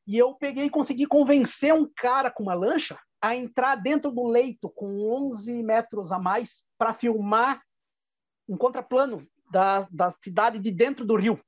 E 0.06 0.18
eu 0.18 0.34
peguei 0.36 0.66
e 0.66 0.70
consegui 0.70 1.06
convencer 1.06 1.74
um 1.74 1.90
cara 1.96 2.32
com 2.32 2.44
uma 2.44 2.54
lancha 2.54 2.98
a 3.22 3.36
entrar 3.36 3.76
dentro 3.76 4.12
do 4.12 4.28
leito 4.28 4.70
com 4.70 5.10
11 5.30 5.64
metros 5.64 6.12
a 6.12 6.20
mais 6.20 6.64
para 6.78 6.94
filmar 6.94 7.62
um 8.48 8.58
contraplano 8.58 9.28
da, 9.52 9.88
da 9.92 10.10
cidade 10.10 10.60
de 10.60 10.72
dentro 10.72 11.06
do 11.06 11.16
rio. 11.16 11.40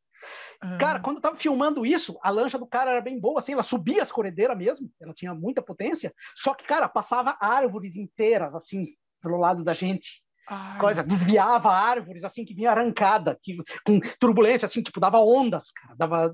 Ah. 0.62 0.78
Cara, 0.78 1.00
quando 1.00 1.18
eu 1.18 1.22
tava 1.22 1.38
filmando 1.38 1.86
isso, 1.86 2.20
a 2.22 2.30
lancha 2.30 2.58
do 2.58 2.68
cara 2.68 2.92
era 2.92 3.02
bem 3.02 3.20
boa, 3.20 3.40
assim, 3.40 3.54
ela 3.54 3.64
subia 3.64 4.04
as 4.04 4.12
corredeiras 4.12 4.58
mesmo, 4.58 4.92
ela 5.00 5.14
tinha 5.14 5.34
muita 5.34 5.62
potência, 5.62 6.14
só 6.36 6.54
que, 6.54 6.66
cara, 6.66 6.90
passava 6.90 7.38
árvores 7.40 7.96
inteiras, 7.96 8.54
assim, 8.54 8.88
pelo 9.22 9.38
lado 9.38 9.64
da 9.64 9.74
gente. 9.74 10.22
Ai. 10.52 10.80
coisa, 10.80 11.04
desviava 11.04 11.70
árvores 11.70 12.24
assim 12.24 12.44
que 12.44 12.56
vinha 12.56 12.72
arrancada, 12.72 13.38
que, 13.44 13.58
com 13.86 14.00
turbulência, 14.20 14.66
assim, 14.66 14.82
tipo, 14.82 15.00
dava 15.00 15.20
ondas, 15.20 15.70
cara, 15.70 15.96
dava. 15.96 16.34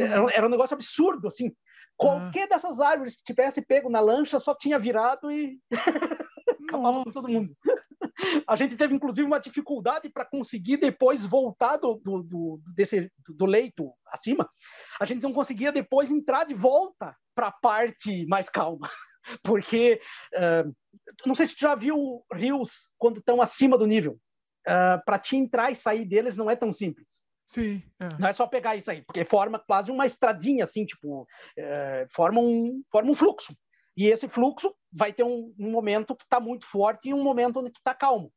Era, 0.00 0.32
era 0.32 0.46
um 0.46 0.50
negócio 0.50 0.74
absurdo, 0.74 1.28
assim. 1.28 1.54
Qualquer 1.96 2.44
ah. 2.44 2.48
dessas 2.48 2.80
árvores 2.80 3.16
que 3.16 3.22
tivesse 3.24 3.62
pego 3.62 3.88
na 3.88 4.00
lancha 4.00 4.38
só 4.38 4.54
tinha 4.54 4.78
virado 4.78 5.30
e 5.30 5.58
acabava 6.68 7.04
com 7.04 7.10
todo 7.10 7.28
mundo. 7.28 7.56
A 8.46 8.56
gente 8.56 8.76
teve, 8.76 8.94
inclusive, 8.94 9.26
uma 9.26 9.40
dificuldade 9.40 10.08
para 10.08 10.24
conseguir 10.24 10.78
depois 10.78 11.24
voltar 11.24 11.76
do, 11.76 11.96
do, 11.96 12.22
do, 12.22 12.60
desse, 12.74 13.10
do 13.28 13.46
leito 13.46 13.92
acima. 14.08 14.48
A 15.00 15.04
gente 15.04 15.22
não 15.22 15.32
conseguia 15.32 15.70
depois 15.70 16.10
entrar 16.10 16.44
de 16.44 16.54
volta 16.54 17.14
para 17.34 17.48
a 17.48 17.52
parte 17.52 18.26
mais 18.26 18.48
calma 18.48 18.90
porque 19.42 20.00
uh, 20.34 20.74
não 21.26 21.34
sei 21.34 21.46
se 21.46 21.56
tu 21.56 21.60
já 21.60 21.74
viu 21.74 22.24
rios 22.32 22.88
quando 22.98 23.18
estão 23.18 23.40
acima 23.40 23.76
do 23.76 23.86
nível. 23.86 24.18
Uh, 24.66 24.98
para 25.04 25.18
te 25.18 25.36
entrar 25.36 25.70
e 25.70 25.76
sair 25.76 26.04
deles 26.04 26.36
não 26.36 26.50
é 26.50 26.56
tão 26.56 26.72
simples. 26.72 27.22
Sim. 27.46 27.82
É. 28.00 28.08
Não 28.18 28.28
é 28.28 28.32
só 28.32 28.46
pegar 28.46 28.74
isso 28.74 28.90
aí, 28.90 29.02
porque 29.02 29.24
forma 29.24 29.58
quase 29.58 29.90
uma 29.90 30.04
estradinha, 30.04 30.64
assim, 30.64 30.84
tipo, 30.84 31.22
uh, 31.22 32.06
forma, 32.10 32.40
um, 32.40 32.82
forma 32.90 33.10
um 33.10 33.14
fluxo. 33.14 33.56
E 33.96 34.06
esse 34.06 34.28
fluxo 34.28 34.74
vai 34.92 35.12
ter 35.12 35.22
um, 35.22 35.54
um 35.58 35.70
momento 35.70 36.14
que 36.14 36.24
está 36.24 36.38
muito 36.40 36.66
forte 36.66 37.08
e 37.08 37.14
um 37.14 37.22
momento 37.22 37.62
que 37.62 37.78
está 37.78 37.94
calmo. 37.94 38.32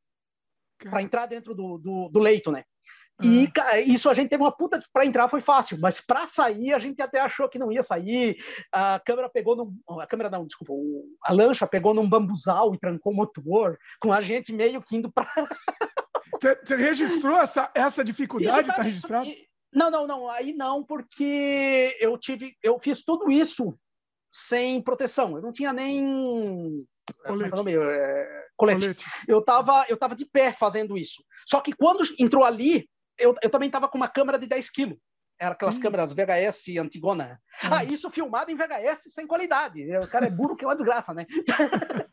Para 0.77 1.01
entrar 1.01 1.25
dentro 1.25 1.53
do, 1.53 1.77
do, 1.77 2.09
do, 2.09 2.19
leito, 2.19 2.51
né? 2.51 2.63
E 3.21 3.51
ca- 3.51 3.81
isso 3.81 4.09
a 4.09 4.13
gente 4.13 4.29
teve 4.29 4.41
uma 4.41 4.55
puta. 4.55 4.81
Para 4.93 5.05
entrar 5.05 5.27
foi 5.27 5.41
fácil, 5.41 5.77
mas 5.81 5.99
para 5.99 6.25
sair 6.25 6.73
a 6.73 6.79
gente 6.79 7.01
até 7.01 7.19
achou 7.19 7.49
que 7.49 7.59
não 7.59 7.69
ia 7.69 7.83
sair. 7.83 8.37
A 8.71 8.97
câmera 9.05 9.29
pegou 9.29 9.57
num. 9.57 9.77
A 9.99 10.07
câmera 10.07 10.29
não, 10.29 10.45
desculpa. 10.45 10.71
a 11.25 11.33
lancha 11.33 11.67
pegou 11.67 11.93
num 11.93 12.07
bambuzal 12.07 12.73
e 12.73 12.79
trancou 12.79 13.11
o 13.11 13.15
motor, 13.15 13.77
com 13.99 14.13
a 14.13 14.21
gente 14.21 14.53
meio 14.53 14.81
que 14.81 14.95
indo 14.95 15.11
para. 15.11 15.27
Você 16.31 16.75
registrou 16.75 17.37
essa, 17.37 17.71
essa 17.73 18.03
dificuldade? 18.03 18.61
Está 18.61 18.75
tá- 18.75 18.83
registrado? 18.83 19.29
Não, 19.73 19.91
não, 19.91 20.07
não. 20.07 20.29
Aí 20.29 20.53
não, 20.53 20.83
porque 20.83 21.95
eu 21.99 22.17
tive. 22.17 22.55
Eu 22.63 22.79
fiz 22.79 23.03
tudo 23.03 23.31
isso 23.31 23.77
sem 24.31 24.81
proteção. 24.81 25.35
Eu 25.35 25.41
não 25.41 25.53
tinha 25.53 25.73
nem. 25.73 26.85
como 27.25 27.43
é 27.43 27.47
que 27.47 27.53
é 27.53 27.57
nome? 27.57 27.75
É, 27.75 28.45
colete. 28.57 28.95
Eu 29.27 29.43
tava, 29.43 29.85
eu 29.87 29.97
tava 29.97 30.15
de 30.15 30.25
pé 30.25 30.51
fazendo 30.51 30.97
isso. 30.97 31.23
Só 31.47 31.61
que 31.61 31.73
quando 31.73 32.03
entrou 32.19 32.43
ali, 32.43 32.89
eu, 33.17 33.33
eu 33.41 33.49
também 33.49 33.69
tava 33.69 33.87
com 33.87 33.97
uma 33.97 34.07
câmera 34.07 34.39
de 34.39 34.47
10 34.47 34.69
quilos. 34.69 34.97
Era 35.41 35.53
aquelas 35.53 35.77
câmeras 35.79 36.11
VHS 36.11 36.77
Antigona. 36.81 37.39
Ah, 37.71 37.83
isso 37.85 38.11
filmado 38.11 38.51
em 38.51 38.55
VHS 38.57 39.13
sem 39.13 39.25
qualidade. 39.25 39.81
O 39.97 40.07
cara 40.07 40.25
é 40.25 40.29
burro 40.29 40.55
que 40.55 40.65
é 40.65 40.67
uma 40.67 40.75
desgraça, 40.75 41.13
né? 41.13 41.25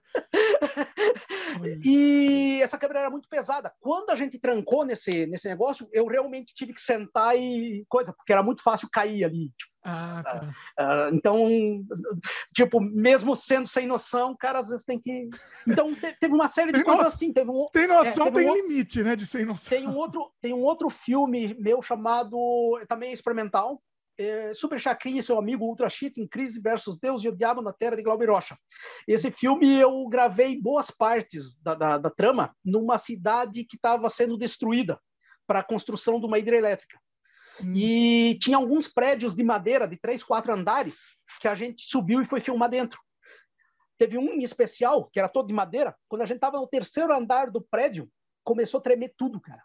E 1.85 2.61
essa 2.63 2.79
câmera 2.79 3.01
era 3.01 3.11
muito 3.11 3.29
pesada. 3.29 3.73
Quando 3.81 4.11
a 4.11 4.17
gente 4.17 4.39
trancou 4.39 4.85
nesse, 4.85 5.27
nesse 5.27 5.49
negócio, 5.49 5.89
eu 5.93 6.07
realmente 6.07 6.55
tive 6.55 6.73
que 6.73 6.81
sentar 6.81 7.37
e 7.39 7.85
coisa, 7.89 8.13
porque 8.13 8.33
era 8.33 8.43
muito 8.43 8.63
fácil 8.63 8.89
cair 8.93 9.25
ali. 9.25 9.51
Ah, 9.85 10.23
tá. 10.25 10.55
Ah, 10.79 11.11
então, 11.13 11.47
tipo, 12.55 12.81
mesmo 12.81 13.37
sendo 13.37 13.69
sem 13.69 13.87
noção, 13.87 14.35
cara, 14.37 14.59
às 14.59 14.69
vezes 14.69 14.85
tem 14.85 15.01
que. 15.01 15.29
Então, 15.67 15.95
te- 15.95 16.17
teve 16.19 16.35
uma 16.35 16.49
série 16.49 16.73
de 16.73 16.83
coisas 16.83 17.07
assim. 17.07 17.33
Teve 17.33 17.51
um, 17.51 17.65
Tem 17.73 17.87
noção, 17.87 18.27
é, 18.27 18.31
tem 18.33 18.45
um 18.47 18.49
outro- 18.49 18.67
limite, 18.67 19.03
né? 19.05 19.15
De 19.15 19.25
sem 19.27 19.45
noção. 19.45 19.71
tem 19.77 19.87
um 19.87 19.97
outro, 19.97 20.29
tem 20.43 20.53
um 20.53 20.63
outro 20.63 20.91
filme 20.91 21.55
meu 21.61 21.81
chamado 21.83 22.37
também 22.89 23.13
experimental, 23.13 23.81
é, 24.19 24.55
Super 24.55 24.81
Chacrinha 24.81 25.21
e 25.21 25.23
seu 25.23 25.39
amigo 25.39 25.65
Ultra 25.65 25.89
Cheat 25.89 26.21
em 26.21 26.27
Crise 26.27 26.61
versus 26.61 26.99
Deus 26.99 27.23
e 27.23 27.29
o 27.29 27.37
Diabo 27.37 27.63
na 27.63 27.73
Terra 27.73 27.97
de 27.97 28.03
Glauber 28.03 28.31
Rocha. 28.31 28.57
Esse 29.07 29.31
filme 29.31 29.79
eu 29.79 30.07
gravei 30.09 30.61
boas 30.61 30.91
partes 30.91 31.55
da, 31.63 31.75
da, 31.75 31.99
da 31.99 32.11
trama 32.11 32.55
numa 32.65 32.99
cidade 32.99 33.65
que 33.65 33.77
estava 33.77 34.09
sendo 34.09 34.37
destruída 34.37 35.01
para 35.47 35.61
a 35.61 35.65
construção 35.65 36.19
de 36.19 36.27
uma 36.27 36.39
hidrelétrica. 36.39 36.99
E 37.75 38.39
tinha 38.41 38.57
alguns 38.57 38.87
prédios 38.87 39.35
de 39.35 39.43
madeira 39.43 39.89
de 39.89 39.97
três, 39.97 40.23
quatro 40.23 40.53
andares 40.53 41.01
que 41.41 41.49
a 41.49 41.55
gente 41.55 41.89
subiu 41.89 42.21
e 42.21 42.25
foi 42.25 42.41
filmar 42.41 42.69
dentro. 42.69 43.01
Teve 43.99 44.19
um 44.19 44.35
em 44.35 44.43
especial, 44.43 45.09
que 45.11 45.19
era 45.19 45.29
todo 45.29 45.47
de 45.47 45.55
madeira, 45.55 45.97
quando 46.07 46.23
a 46.23 46.27
gente 46.27 46.37
estava 46.37 46.59
no 46.59 46.67
terceiro 46.67 47.15
andar 47.15 47.51
do 47.51 47.63
prédio, 47.63 48.11
começou 48.45 48.79
a 48.79 48.83
tremer 48.83 49.15
tudo, 49.17 49.41
cara. 49.41 49.63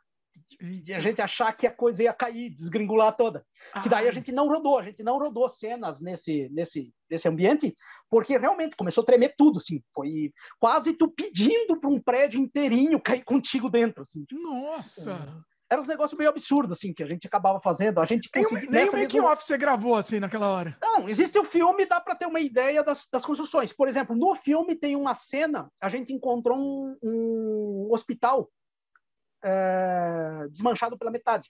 De 0.60 0.94
a 0.94 1.00
gente 1.00 1.22
achar 1.22 1.52
que 1.54 1.66
a 1.68 1.72
coisa 1.72 2.04
ia 2.04 2.14
cair, 2.14 2.50
desgringolar 2.50 3.16
toda. 3.16 3.46
Que 3.82 3.90
daí 3.90 4.08
a 4.08 4.12
gente 4.12 4.32
não 4.32 4.48
rodou, 4.48 4.78
a 4.80 4.84
gente 4.84 5.04
não 5.04 5.18
rodou 5.18 5.48
cenas 5.48 6.02
nesse, 6.02 6.50
nesse, 6.52 6.92
nesse 7.10 7.28
ambiente, 7.28 7.76
porque 8.10 8.38
realmente 8.38 8.76
começou 8.76 9.02
a 9.04 9.06
tremer 9.06 9.34
tudo, 9.38 9.58
assim. 9.58 9.82
Foi 9.94 10.32
quase 10.60 10.94
tu 10.94 11.08
pedindo 11.10 11.80
para 11.80 11.90
um 11.90 12.00
prédio 12.00 12.40
inteirinho 12.40 13.02
cair 13.02 13.24
contigo 13.24 13.70
dentro, 13.70 14.02
assim. 14.02 14.26
Nossa! 14.32 15.44
Era 15.70 15.80
uns 15.80 15.88
negócios 15.88 16.18
meio 16.18 16.30
absurdos, 16.30 16.78
assim, 16.78 16.94
que 16.94 17.02
a 17.02 17.08
gente 17.08 17.26
acabava 17.26 17.62
fazendo. 17.64 18.00
A 18.02 18.06
gente 18.06 18.30
Nem, 18.36 18.44
conseguia... 18.44 18.70
nem 18.70 18.90
o 18.90 18.92
making 18.92 19.18
mesma- 19.20 19.32
off 19.32 19.42
você 19.46 19.58
gravou 19.58 19.96
assim 19.96 20.20
naquela 20.20 20.50
hora. 20.50 20.78
não, 20.84 21.08
existe 21.08 21.40
o 21.40 21.46
filme, 21.46 21.86
dá 21.86 22.02
para 22.02 22.14
ter 22.14 22.26
uma 22.26 22.42
ideia 22.42 22.84
das, 22.84 23.08
das 23.10 23.26
construções. 23.26 23.72
Por 23.72 23.88
exemplo, 23.88 24.14
no 24.14 24.36
filme 24.36 24.76
tem 24.76 24.98
uma 24.98 25.16
cena, 25.16 25.72
a 25.82 25.88
gente 25.88 26.12
encontrou 26.12 26.58
um, 26.58 26.98
um 27.02 27.88
hospital 27.90 28.50
é, 29.44 30.48
desmanchado 30.50 30.98
pela 30.98 31.12
metade. 31.12 31.50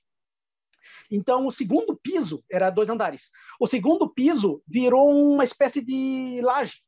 Então, 1.11 1.45
o 1.45 1.51
segundo 1.51 1.95
piso 1.95 2.43
era 2.51 2.69
dois 2.69 2.89
andares. 2.89 3.29
O 3.59 3.67
segundo 3.67 4.09
piso 4.11 4.61
virou 4.67 5.09
uma 5.09 5.43
espécie 5.43 5.81
de 5.81 6.39
laje. 6.43 6.81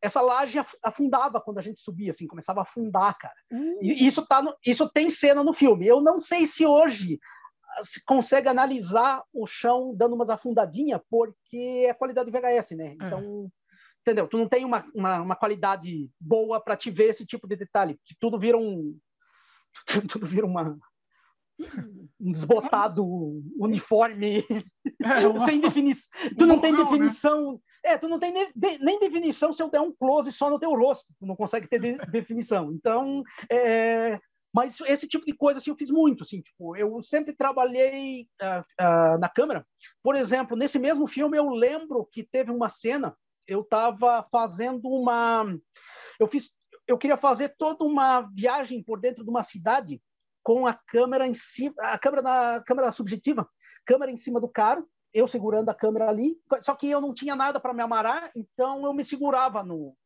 Essa 0.00 0.20
laje 0.20 0.58
af- 0.58 0.76
afundava 0.82 1.40
quando 1.40 1.58
a 1.58 1.62
gente 1.62 1.80
subia, 1.80 2.10
assim, 2.10 2.26
começava 2.26 2.60
a 2.60 2.62
afundar, 2.62 3.16
cara. 3.18 3.34
E 3.82 4.06
isso, 4.06 4.26
tá 4.26 4.42
no- 4.42 4.54
isso 4.66 4.88
tem 4.90 5.10
cena 5.10 5.42
no 5.44 5.52
filme. 5.52 5.86
Eu 5.86 6.00
não 6.00 6.18
sei 6.20 6.46
se 6.46 6.66
hoje 6.66 7.18
ah, 7.64 7.84
se 7.84 8.04
consegue 8.04 8.48
analisar 8.48 9.22
o 9.32 9.46
chão 9.46 9.94
dando 9.96 10.14
umas 10.14 10.28
afundadinhas, 10.28 11.00
porque 11.08 11.86
é 11.88 11.94
qualidade 11.94 12.30
VHS, 12.30 12.72
né? 12.76 12.94
Então, 13.06 13.50
entendeu? 14.02 14.28
Tu 14.28 14.36
não 14.36 14.48
tem 14.48 14.64
uma, 14.64 14.84
uma, 14.94 15.20
uma 15.20 15.36
qualidade 15.36 16.10
boa 16.20 16.60
para 16.60 16.76
te 16.76 16.90
ver 16.90 17.10
esse 17.10 17.24
tipo 17.24 17.46
de 17.48 17.56
detalhe, 17.56 17.98
que 18.04 18.14
tudo 18.20 18.38
vira 18.38 18.58
um 18.58 18.98
tudo 20.08 20.26
vira 20.26 20.46
uma 20.46 20.76
um 22.20 22.32
desbotado 22.32 23.04
uniforme 23.58 24.44
sem 25.48 25.60
definição. 25.60 26.10
Tu 26.36 26.46
não 26.46 26.60
tem 26.60 26.72
né? 26.72 26.78
definição. 26.78 27.60
É, 27.84 27.98
tu 27.98 28.08
não 28.08 28.18
tem 28.18 28.32
nem, 28.32 28.50
de- 28.54 28.78
nem 28.78 28.98
definição 28.98 29.52
se 29.52 29.62
eu 29.62 29.70
der 29.70 29.80
um 29.80 29.92
close 29.92 30.30
só 30.32 30.48
no 30.48 30.58
teu 30.58 30.70
rosto. 30.70 31.06
Tu 31.18 31.26
não 31.26 31.36
consegue 31.36 31.68
ter 31.68 31.78
de- 31.80 31.98
definição. 32.10 32.72
Então, 32.72 33.22
é, 33.50 34.18
mas 34.54 34.80
esse 34.82 35.08
tipo 35.08 35.24
de 35.24 35.34
coisa 35.34 35.58
assim, 35.58 35.70
eu 35.70 35.76
fiz 35.76 35.90
muito. 35.90 36.22
Assim, 36.22 36.40
tipo, 36.40 36.76
eu 36.76 37.00
sempre 37.02 37.34
trabalhei 37.34 38.28
ah, 38.40 38.64
ah, 38.78 39.18
na 39.18 39.28
câmera. 39.28 39.66
Por 40.02 40.14
exemplo, 40.14 40.56
nesse 40.56 40.78
mesmo 40.78 41.06
filme, 41.06 41.36
eu 41.36 41.48
lembro 41.50 42.06
que 42.10 42.22
teve 42.22 42.50
uma 42.50 42.68
cena. 42.68 43.16
Eu 43.46 43.62
estava 43.62 44.26
fazendo 44.30 44.80
uma. 44.84 45.44
Eu 46.20 46.26
fiz. 46.26 46.54
Eu 46.92 46.98
queria 46.98 47.16
fazer 47.16 47.54
toda 47.56 47.84
uma 47.84 48.20
viagem 48.34 48.82
por 48.82 49.00
dentro 49.00 49.24
de 49.24 49.30
uma 49.30 49.42
cidade 49.42 50.00
com 50.42 50.66
a 50.66 50.74
câmera 50.74 51.26
em 51.26 51.32
cima, 51.32 51.74
a 51.78 51.98
câmera 51.98 52.20
na 52.22 52.62
câmera 52.66 52.92
subjetiva, 52.92 53.48
câmera 53.86 54.12
em 54.12 54.16
cima 54.16 54.38
do 54.38 54.46
carro, 54.48 54.86
eu 55.14 55.26
segurando 55.26 55.70
a 55.70 55.74
câmera 55.74 56.08
ali. 56.10 56.36
Só 56.60 56.74
que 56.74 56.90
eu 56.90 57.00
não 57.00 57.14
tinha 57.14 57.34
nada 57.34 57.58
para 57.58 57.72
me 57.72 57.82
amarrar, 57.82 58.30
então 58.36 58.84
eu 58.84 58.92
me 58.92 59.04
segurava 59.04 59.62
no 59.64 59.96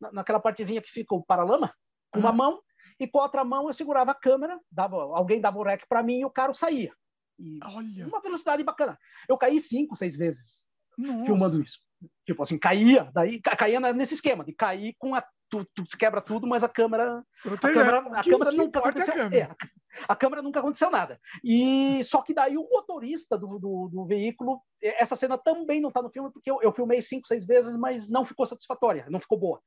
na- 0.00 0.12
naquela 0.12 0.38
partezinha 0.38 0.82
que 0.82 0.90
fica 0.90 1.14
o 1.14 1.24
paralama 1.24 1.74
com 2.12 2.20
uma 2.20 2.30
mão 2.32 2.62
e 3.00 3.08
com 3.08 3.18
a 3.20 3.22
outra 3.22 3.42
mão 3.42 3.66
eu 3.66 3.72
segurava 3.72 4.10
a 4.10 4.14
câmera, 4.14 4.60
dava 4.70 4.96
alguém 4.96 5.40
dava 5.40 5.58
o 5.58 5.62
rec 5.64 5.82
para 5.88 6.02
mim 6.02 6.20
e 6.20 6.24
o 6.26 6.30
carro 6.30 6.52
saía. 6.54 6.92
E 7.38 7.58
uma 8.04 8.20
velocidade 8.20 8.62
bacana. 8.62 8.98
Eu 9.28 9.38
caí 9.38 9.58
cinco, 9.60 9.96
seis 9.96 10.14
vezes 10.16 10.68
Nossa. 10.96 11.24
filmando 11.24 11.62
isso. 11.62 11.80
Tipo 12.26 12.42
assim, 12.42 12.58
caía, 12.58 13.10
daí 13.14 13.40
ca- 13.40 13.56
caía 13.56 13.80
nesse 13.80 14.14
esquema 14.14 14.44
de 14.44 14.52
cair 14.52 14.94
com 14.98 15.14
a 15.14 15.24
tu, 15.48 15.64
tu 15.74 15.84
se 15.88 15.96
quebra 15.96 16.20
tudo, 16.20 16.46
mas 16.46 16.62
a 16.62 16.68
câmera 16.68 17.24
a 17.44 17.58
câmera, 17.58 17.98
a 18.20 18.24
câmera 18.24 18.52
nunca 18.52 18.78
importa 18.78 18.98
é 18.98 19.02
a 19.02 19.04
aconteceu. 19.04 19.14
câmera. 19.14 19.56
é, 19.62 19.68
a 20.08 20.16
câmera 20.16 20.42
nunca 20.42 20.60
aconteceu 20.60 20.90
nada. 20.90 21.20
E 21.42 22.02
só 22.04 22.22
que 22.22 22.34
daí 22.34 22.56
o 22.56 22.68
motorista 22.70 23.36
do, 23.38 23.58
do, 23.58 23.88
do 23.92 24.06
veículo, 24.06 24.60
essa 24.82 25.16
cena 25.16 25.36
também 25.38 25.80
não 25.80 25.88
está 25.88 26.00
no 26.02 26.10
filme 26.10 26.30
porque 26.32 26.50
eu, 26.50 26.58
eu 26.62 26.72
filmei 26.72 27.02
cinco, 27.02 27.26
seis 27.26 27.44
vezes, 27.46 27.76
mas 27.76 28.08
não 28.08 28.24
ficou 28.24 28.46
satisfatória, 28.46 29.06
não 29.08 29.20
ficou 29.20 29.38
boa. 29.38 29.60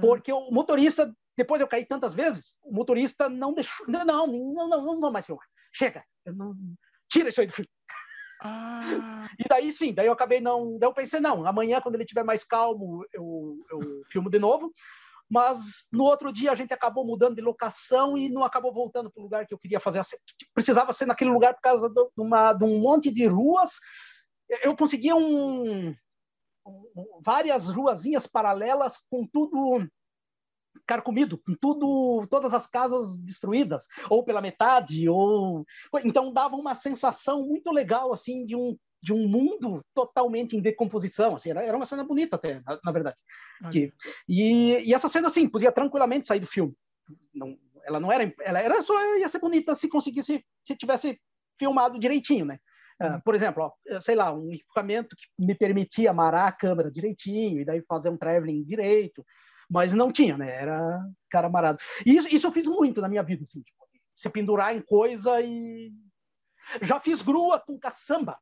Porque 0.00 0.32
o 0.32 0.50
motorista, 0.50 1.14
depois 1.36 1.58
de 1.58 1.64
eu 1.64 1.68
cair 1.68 1.84
tantas 1.86 2.14
vezes, 2.14 2.56
o 2.62 2.72
motorista 2.72 3.28
não 3.28 3.52
deixou. 3.52 3.86
Não, 3.86 4.04
não, 4.04 4.26
não, 4.26 4.68
não, 4.68 4.84
não 4.86 5.00
vou 5.00 5.12
mais 5.12 5.26
filmar. 5.26 5.44
Chega, 5.72 6.02
não- 6.24 6.56
tira 7.10 7.28
isso 7.28 7.40
aí 7.40 7.46
do 7.46 7.52
filme. 7.52 7.68
E 9.38 9.48
daí 9.48 9.70
sim, 9.72 9.92
daí 9.92 10.06
eu 10.06 10.12
acabei 10.12 10.40
não. 10.40 10.78
Daí 10.78 10.88
eu 10.88 10.94
pensei, 10.94 11.20
não, 11.20 11.46
amanhã, 11.46 11.80
quando 11.80 11.94
ele 11.96 12.04
estiver 12.04 12.24
mais 12.24 12.44
calmo, 12.44 13.04
eu, 13.12 13.58
eu 13.70 14.02
filmo 14.10 14.30
de 14.30 14.38
novo. 14.38 14.70
Mas 15.34 15.84
no 15.92 16.04
outro 16.04 16.32
dia 16.32 16.52
a 16.52 16.54
gente 16.54 16.72
acabou 16.72 17.04
mudando 17.04 17.34
de 17.34 17.42
locação 17.42 18.16
e 18.16 18.28
não 18.28 18.44
acabou 18.44 18.72
voltando 18.72 19.10
para 19.10 19.20
o 19.20 19.24
lugar 19.24 19.44
que 19.44 19.52
eu 19.52 19.58
queria 19.58 19.80
fazer. 19.80 20.00
Precisava 20.54 20.92
ser 20.92 21.06
naquele 21.06 21.32
lugar 21.32 21.54
por 21.54 21.60
causa 21.60 21.90
de, 21.90 22.08
uma, 22.16 22.52
de 22.52 22.64
um 22.64 22.80
monte 22.80 23.10
de 23.10 23.26
ruas. 23.26 23.72
Eu 24.62 24.76
conseguia 24.76 25.16
um, 25.16 25.88
um- 26.64 27.20
várias 27.20 27.68
ruazinhas 27.68 28.28
paralelas 28.28 28.96
com 29.10 29.26
tudo 29.26 29.84
carcomido, 30.86 31.36
com 31.38 31.54
tudo, 31.60 32.26
todas 32.28 32.54
as 32.54 32.68
casas 32.68 33.16
destruídas, 33.16 33.88
ou 34.08 34.24
pela 34.24 34.40
metade, 34.40 35.08
ou 35.08 35.64
então 36.04 36.32
dava 36.32 36.54
uma 36.54 36.76
sensação 36.76 37.44
muito 37.44 37.72
legal 37.72 38.12
assim 38.12 38.44
de 38.44 38.54
um 38.54 38.76
de 39.04 39.12
um 39.12 39.28
mundo 39.28 39.84
totalmente 39.92 40.56
em 40.56 40.62
decomposição, 40.62 41.36
assim, 41.36 41.50
era, 41.50 41.62
era 41.62 41.76
uma 41.76 41.84
cena 41.84 42.02
bonita 42.02 42.36
até, 42.36 42.54
na, 42.66 42.80
na 42.82 42.90
verdade. 42.90 43.20
Que, 43.70 43.92
e, 44.26 44.88
e 44.88 44.94
essa 44.94 45.10
cena 45.10 45.28
assim 45.28 45.46
podia 45.46 45.70
tranquilamente 45.70 46.26
sair 46.26 46.40
do 46.40 46.46
filme. 46.46 46.74
Não, 47.34 47.54
ela 47.84 48.00
não 48.00 48.10
era, 48.10 48.34
ela 48.40 48.60
era 48.60 48.82
só 48.82 48.94
ia 49.18 49.28
ser 49.28 49.40
bonita 49.40 49.74
se 49.74 49.90
conseguisse, 49.90 50.42
se 50.62 50.74
tivesse 50.74 51.20
filmado 51.58 51.98
direitinho, 51.98 52.46
né? 52.46 52.58
Ah, 52.98 53.20
por 53.22 53.34
exemplo, 53.34 53.64
ó, 53.64 54.00
sei 54.00 54.14
lá, 54.14 54.32
um 54.32 54.50
equipamento 54.50 55.14
que 55.14 55.44
me 55.44 55.54
permitia 55.54 56.10
amarrar 56.10 56.46
a 56.46 56.52
câmera 56.52 56.90
direitinho 56.90 57.60
e 57.60 57.64
daí 57.64 57.82
fazer 57.82 58.08
um 58.08 58.16
traveling 58.16 58.64
direito, 58.64 59.22
mas 59.68 59.92
não 59.92 60.10
tinha, 60.10 60.38
né? 60.38 60.62
Era 60.62 60.98
cara 61.28 61.48
amarrado. 61.48 61.78
E 62.06 62.16
isso, 62.16 62.34
isso 62.34 62.46
eu 62.46 62.52
fiz 62.52 62.66
muito 62.66 63.02
na 63.02 63.08
minha 63.08 63.22
vida, 63.22 63.42
assim, 63.42 63.60
tipo, 63.60 63.84
se 64.14 64.30
pendurar 64.30 64.74
em 64.74 64.80
coisa 64.80 65.42
e 65.42 65.92
já 66.80 66.98
fiz 66.98 67.20
grua 67.20 67.60
com 67.60 67.78
caçamba. 67.78 68.38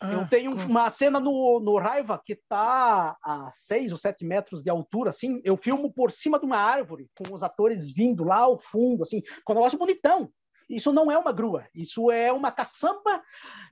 Eu 0.00 0.28
tenho 0.28 0.52
uma 0.52 0.88
cena 0.90 1.18
no, 1.18 1.60
no 1.60 1.76
Raiva 1.76 2.20
que 2.24 2.36
tá 2.48 3.16
a 3.22 3.50
seis 3.52 3.90
ou 3.90 3.98
sete 3.98 4.24
metros 4.24 4.62
de 4.62 4.70
altura, 4.70 5.10
assim. 5.10 5.40
Eu 5.44 5.56
filmo 5.56 5.92
por 5.92 6.12
cima 6.12 6.38
de 6.38 6.46
uma 6.46 6.58
árvore, 6.58 7.10
com 7.16 7.34
os 7.34 7.42
atores 7.42 7.90
vindo 7.92 8.24
lá 8.24 8.38
ao 8.38 8.58
fundo, 8.58 9.02
assim, 9.02 9.22
com 9.44 9.52
um 9.52 9.56
negócio 9.56 9.78
bonitão. 9.78 10.30
Isso 10.68 10.92
não 10.92 11.10
é 11.10 11.16
uma 11.16 11.32
grua, 11.32 11.66
isso 11.74 12.10
é 12.10 12.30
uma 12.30 12.52
caçamba 12.52 13.22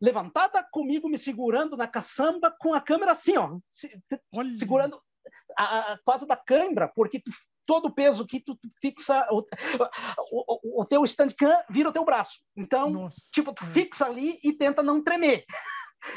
levantada 0.00 0.66
comigo 0.72 1.08
me 1.08 1.18
segurando 1.18 1.76
na 1.76 1.86
caçamba 1.86 2.50
com 2.58 2.72
a 2.72 2.80
câmera 2.80 3.12
assim, 3.12 3.36
ó, 3.36 3.58
se, 3.70 3.90
segurando 4.56 4.98
a, 5.58 5.92
a 5.92 5.98
quase 5.98 6.26
da 6.26 6.36
cãibra, 6.36 6.90
porque 6.96 7.20
tu, 7.20 7.30
todo 7.66 7.86
o 7.86 7.94
peso 7.94 8.26
que 8.26 8.40
tu, 8.40 8.54
tu 8.54 8.70
fixa, 8.80 9.26
o, 9.30 9.44
o, 10.30 10.82
o, 10.82 10.84
teu 10.86 11.04
standcam 11.04 11.52
vira 11.68 11.90
o 11.90 11.92
teu 11.92 12.04
braço. 12.04 12.38
Então, 12.56 12.88
Nossa. 12.90 13.20
tipo, 13.30 13.52
tu 13.52 13.66
fixa 13.66 14.06
ali 14.06 14.40
e 14.42 14.54
tenta 14.54 14.82
não 14.82 15.02
tremer. 15.02 15.44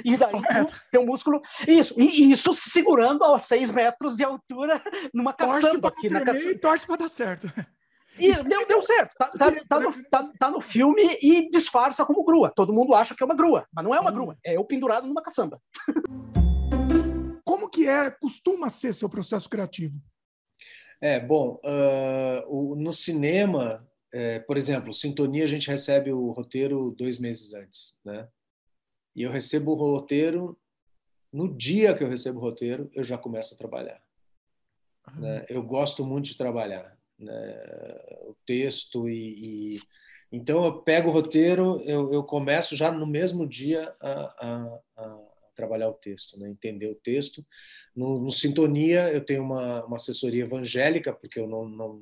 E 0.04 0.16
daí 0.16 0.32
tu, 0.32 0.82
teu 0.92 1.06
músculo. 1.06 1.42
Isso, 1.68 1.94
e 2.00 2.32
isso 2.32 2.54
segurando 2.54 3.24
a 3.24 3.40
6 3.40 3.72
metros 3.72 4.16
de 4.16 4.24
altura 4.24 4.82
numa 5.14 5.34
caçamba. 5.34 5.92
Torce 5.92 6.10
pra 6.10 6.24
tremer 6.24 6.52
e 6.52 6.58
torce 6.58 6.86
para 6.86 6.98
dar 6.98 7.10
certo. 7.10 7.52
E 8.18 8.34
deu, 8.44 8.68
deu 8.68 8.82
certo. 8.82 9.16
Tá, 9.18 9.28
tá, 9.30 9.52
tá, 9.68 9.80
no, 9.80 10.04
tá, 10.10 10.32
tá, 10.40 10.52
no, 10.52 10.60
filme 10.60 11.02
e 11.22 11.50
disfarça 11.50 12.06
como 12.06 12.26
grua. 12.26 12.52
Todo 12.56 12.74
mundo 12.74 12.94
acha 12.94 13.16
que 13.16 13.24
é 13.24 13.26
uma 13.26 13.36
grua, 13.36 13.66
mas 13.74 13.84
não 13.84 13.96
é 13.96 14.00
uma 14.00 14.12
grua. 14.12 14.38
É 14.46 14.58
eu 14.58 14.66
pendurado 14.66 15.08
numa 15.08 15.22
caçamba. 15.22 15.62
Como 17.46 17.70
que 17.70 17.88
é, 17.88 18.12
costuma 18.12 18.70
ser 18.70 18.94
seu 18.94 19.10
processo 19.10 19.50
criativo? 19.50 19.96
É, 21.02 21.20
bom, 21.20 21.60
uh, 21.64 22.44
o, 22.48 22.76
no 22.76 22.92
cinema, 22.92 23.88
é, 24.14 24.40
por 24.40 24.58
exemplo, 24.58 24.94
Sintonia, 24.94 25.44
a 25.44 25.48
gente 25.48 25.70
recebe 25.70 26.12
o 26.12 26.32
roteiro 26.32 26.94
dois 26.98 27.20
meses 27.20 27.54
antes, 27.54 27.98
né? 28.04 28.28
E 29.20 29.24
eu 29.24 29.32
recebo 29.32 29.74
o 29.74 29.76
roteiro, 29.76 30.58
no 31.30 31.54
dia 31.54 31.94
que 31.94 32.02
eu 32.02 32.08
recebo 32.08 32.40
o 32.40 32.42
roteiro, 32.42 32.90
eu 32.94 33.04
já 33.04 33.18
começo 33.18 33.54
a 33.54 33.58
trabalhar. 33.58 34.02
Uhum. 35.10 35.20
Né? 35.20 35.46
Eu 35.50 35.62
gosto 35.62 36.06
muito 36.06 36.28
de 36.28 36.38
trabalhar 36.38 36.98
né? 37.20 37.62
o 38.22 38.34
texto 38.46 39.10
e, 39.10 39.76
e, 39.76 39.82
Então, 40.32 40.64
eu 40.64 40.82
pego 40.84 41.10
o 41.10 41.12
roteiro, 41.12 41.82
eu, 41.82 42.14
eu 42.14 42.24
começo 42.24 42.78
já 42.78 42.94
no 42.94 43.06
mesmo 43.06 43.46
dia 43.46 43.94
a, 44.00 44.10
a, 44.10 44.80
a 44.96 45.20
trabalhar 45.54 45.90
o 45.90 45.96
texto, 45.96 46.40
né? 46.40 46.50
entender 46.50 46.88
o 46.88 46.96
texto. 46.96 47.46
No, 47.94 48.22
no, 48.22 48.32
Sintonia, 48.32 49.12
eu 49.12 49.26
tenho 49.26 49.44
uma, 49.44 49.84
uma 49.84 49.98
assessoria 49.98 50.44
evangélica, 50.44 51.12
porque 51.12 51.42
eu 51.42 51.46
não, 51.46 51.68
não, 51.68 52.02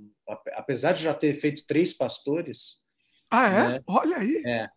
apesar 0.54 0.92
de 0.92 1.02
já 1.02 1.16
ter 1.16 1.34
feito 1.34 1.66
três 1.66 1.94
pastores. 1.94 2.80
Ah, 3.28 3.48
é? 3.48 3.70
Né? 3.70 3.84
Olha 3.88 4.18
aí! 4.18 4.44
É, 4.46 4.70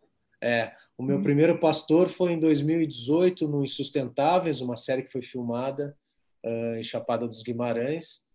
é. 0.43 0.73
O 0.97 1.03
meu 1.03 1.19
hum. 1.19 1.23
primeiro 1.23 1.59
pastor 1.59 2.09
foi 2.09 2.33
em 2.33 2.41
2018, 2.41 3.47
no 3.47 3.63
Insustentáveis, 3.63 4.61
uma 4.61 4.77
série 4.77 5.03
que 5.03 5.13
foi 5.13 5.23
filmada 5.23 5.97
uh, 6.45 6.77
em 6.77 6.83
Chapada 6.83 7.27
dos 7.27 7.43
Guimarães. 7.43 8.27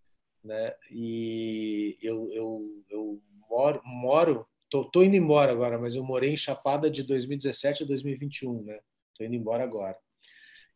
Né? 0.44 0.74
E 0.92 1.98
eu, 2.02 2.30
eu, 2.32 2.84
eu 2.90 3.22
moro, 3.50 3.82
moro 3.84 4.48
tô, 4.70 4.86
tô 4.86 5.04
indo 5.04 5.16
embora 5.16 5.52
agora, 5.52 5.80
mas 5.80 5.96
eu 5.96 6.04
morei 6.04 6.34
em 6.34 6.38
Chapada 6.38 6.90
de 6.90 7.04
2017 7.04 7.84
a 7.84 7.88
2021, 7.88 8.64
né? 8.64 8.80
Tô 9.18 9.24
indo 9.24 9.36
embora 9.36 9.64
agora. 9.64 9.98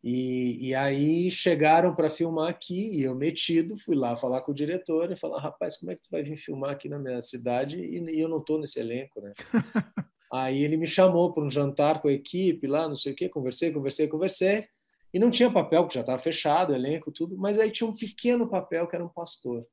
E, 0.01 0.69
e 0.69 0.73
aí 0.73 1.29
chegaram 1.29 1.93
para 1.93 2.09
filmar 2.09 2.49
aqui 2.49 2.97
e 2.97 3.03
eu 3.03 3.13
metido 3.13 3.77
fui 3.77 3.97
lá 3.97 4.15
falar 4.15 4.41
com 4.41 4.51
o 4.51 4.55
diretor 4.55 5.11
e 5.11 5.15
falar 5.15 5.41
rapaz 5.41 5.75
como 5.75 5.91
é 5.91 5.95
que 5.95 6.03
tu 6.03 6.09
vai 6.09 6.23
vir 6.23 6.37
filmar 6.37 6.71
aqui 6.71 6.87
na 6.87 6.97
minha 6.97 7.19
cidade 7.19 7.77
e, 7.77 7.99
e 7.99 8.17
eu 8.17 8.29
não 8.29 8.41
tô 8.41 8.57
nesse 8.57 8.79
elenco 8.79 9.19
né 9.19 9.33
aí 10.31 10.63
ele 10.63 10.77
me 10.77 10.87
chamou 10.87 11.33
para 11.33 11.43
um 11.43 11.49
jantar 11.49 12.01
com 12.01 12.07
a 12.07 12.13
equipe 12.13 12.67
lá 12.67 12.87
não 12.87 12.95
sei 12.95 13.13
o 13.13 13.15
que 13.15 13.29
conversei 13.29 13.71
conversei 13.71 14.07
conversei 14.07 14.67
e 15.13 15.19
não 15.19 15.29
tinha 15.29 15.51
papel 15.51 15.87
que 15.87 15.93
já 15.95 16.01
estava 16.01 16.19
fechado 16.19 16.73
elenco 16.73 17.11
tudo 17.11 17.37
mas 17.37 17.59
aí 17.59 17.71
tinha 17.71 17.89
um 17.89 17.95
pequeno 17.95 18.47
papel 18.47 18.87
que 18.87 18.95
era 18.95 19.05
um 19.05 19.09
pastor 19.09 19.65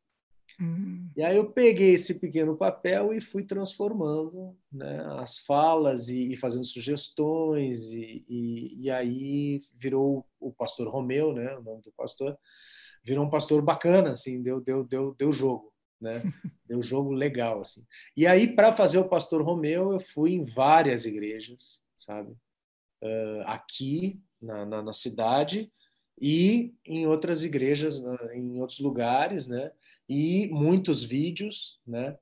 Hum. 0.60 1.10
E 1.14 1.22
aí 1.22 1.36
eu 1.36 1.50
peguei 1.50 1.94
esse 1.94 2.18
pequeno 2.18 2.56
papel 2.56 3.12
e 3.12 3.20
fui 3.20 3.44
transformando 3.44 4.56
né, 4.72 5.04
as 5.18 5.38
falas 5.38 6.08
e, 6.08 6.32
e 6.32 6.36
fazendo 6.36 6.64
sugestões 6.64 7.82
e, 7.90 8.24
e, 8.26 8.84
e, 8.84 8.90
aí 8.90 9.58
virou 9.74 10.26
o 10.40 10.50
pastor 10.50 10.88
Romeu, 10.88 11.34
né, 11.34 11.54
o 11.58 11.62
nome 11.62 11.82
do 11.82 11.92
pastor, 11.92 12.38
virou 13.04 13.24
um 13.26 13.30
pastor 13.30 13.60
bacana, 13.60 14.12
assim, 14.12 14.42
deu 14.42 14.60
deu 14.60 14.82
deu 14.82 15.14
deu 15.14 15.30
jogo, 15.30 15.70
né, 16.06 16.22
deu 16.66 16.80
jogo 16.80 17.10
legal 17.12 17.60
assim. 17.60 17.84
E 18.16 18.26
aí 18.26 18.54
para 18.54 18.72
fazer 18.72 18.98
o 18.98 19.08
pastor 19.08 19.42
Romeu 19.42 19.92
eu 19.92 20.00
fui 20.00 20.32
em 20.32 20.44
várias 20.44 21.04
igrejas, 21.04 21.82
sabe, 21.96 22.32
uh, 23.02 23.42
aqui 23.44 24.20
na, 24.40 24.64
na, 24.64 24.82
na 24.82 24.92
cidade 24.92 25.70
e 26.20 26.72
em 26.86 27.06
outras 27.06 27.44
igrejas, 27.44 28.02
em 28.32 28.60
outros 28.60 28.78
lugares, 28.78 29.46
né 29.46 29.70
e 30.08 30.48
muitos 30.52 31.02
vídeos, 31.02 31.80
né? 31.86 32.16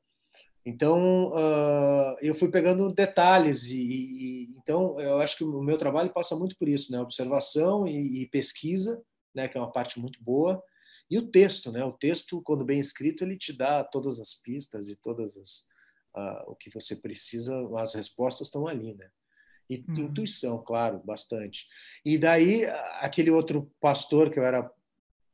Então 0.67 1.29
uh, 1.33 2.17
eu 2.23 2.35
fui 2.35 2.51
pegando 2.51 2.91
detalhes 2.93 3.71
e, 3.71 3.77
e, 3.77 4.55
então 4.57 4.99
eu 4.99 5.21
acho 5.21 5.37
que 5.37 5.45
o 5.45 5.63
meu 5.63 5.77
trabalho 5.77 6.11
passa 6.11 6.35
muito 6.35 6.57
por 6.57 6.69
isso, 6.69 6.91
né? 6.91 7.01
Observação 7.01 7.87
e, 7.87 8.23
e, 8.23 8.27
pesquisa, 8.27 9.03
né? 9.35 9.47
Que 9.47 9.59
é 9.59 9.61
uma 9.61 9.71
parte 9.71 10.01
muito 10.01 10.23
boa 10.23 10.63
e 11.11 11.19
o 11.19 11.27
texto, 11.31 11.71
né? 11.71 11.85
O 11.85 11.93
texto 11.93 12.41
quando 12.43 12.65
bem 12.65 12.81
escrito 12.81 13.25
ele 13.25 13.37
te 13.37 13.53
dá 13.53 13.85
todas 13.85 14.19
as 14.19 14.35
pistas 14.35 14.89
e 14.89 14.97
todas 14.97 15.37
as 15.37 15.67
uh, 16.17 16.51
o 16.51 16.57
que 16.57 16.71
você 16.71 16.97
precisa, 16.97 17.55
as 17.79 17.95
respostas 17.95 18.47
estão 18.47 18.67
ali, 18.67 18.95
né? 18.95 19.09
E 19.69 19.85
uhum. 19.89 20.05
intuição, 20.05 20.63
claro, 20.63 21.01
bastante. 21.05 21.67
E 22.05 22.19
daí 22.19 22.67
aquele 23.01 23.31
outro 23.31 23.71
pastor 23.81 24.31
que 24.31 24.39
eu 24.39 24.45
era 24.45 24.71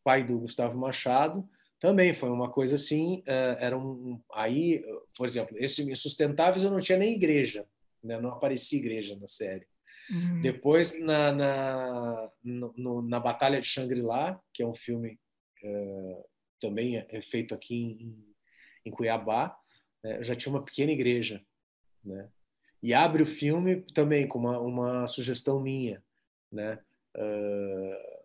pai 0.04 0.24
do 0.24 0.38
Gustavo 0.38 0.78
Machado 0.78 1.48
também 1.78 2.12
foi 2.12 2.30
uma 2.30 2.50
coisa 2.50 2.74
assim, 2.74 3.20
uh, 3.20 3.56
era 3.58 3.76
um 3.76 4.20
aí, 4.32 4.84
por 5.16 5.26
exemplo, 5.26 5.56
esse 5.58 5.82
Insustentáveis 5.90 6.64
eu 6.64 6.70
não 6.70 6.78
tinha 6.78 6.98
nem 6.98 7.14
igreja, 7.14 7.66
né? 8.02 8.20
não 8.20 8.30
aparecia 8.30 8.78
igreja 8.78 9.16
na 9.16 9.26
série. 9.26 9.66
Uhum. 10.10 10.40
Depois 10.40 10.98
na 11.00 11.32
na, 11.32 12.30
no, 12.42 13.02
na 13.02 13.20
Batalha 13.20 13.60
de 13.60 13.66
Shangri-La, 13.66 14.40
que 14.52 14.62
é 14.62 14.66
um 14.66 14.74
filme 14.74 15.18
uh, 15.64 16.24
também 16.60 16.96
é 16.96 17.20
feito 17.20 17.54
aqui 17.54 17.98
em, 18.00 18.34
em 18.84 18.90
Cuiabá, 18.90 19.56
né? 20.02 20.22
já 20.22 20.34
tinha 20.34 20.52
uma 20.52 20.64
pequena 20.64 20.92
igreja, 20.92 21.44
né? 22.04 22.28
E 22.82 22.94
abre 22.94 23.22
o 23.22 23.26
filme 23.26 23.82
também 23.94 24.26
com 24.26 24.38
uma, 24.38 24.58
uma 24.58 25.06
sugestão 25.06 25.60
minha, 25.60 26.02
né? 26.50 26.78
Uh, 27.16 28.20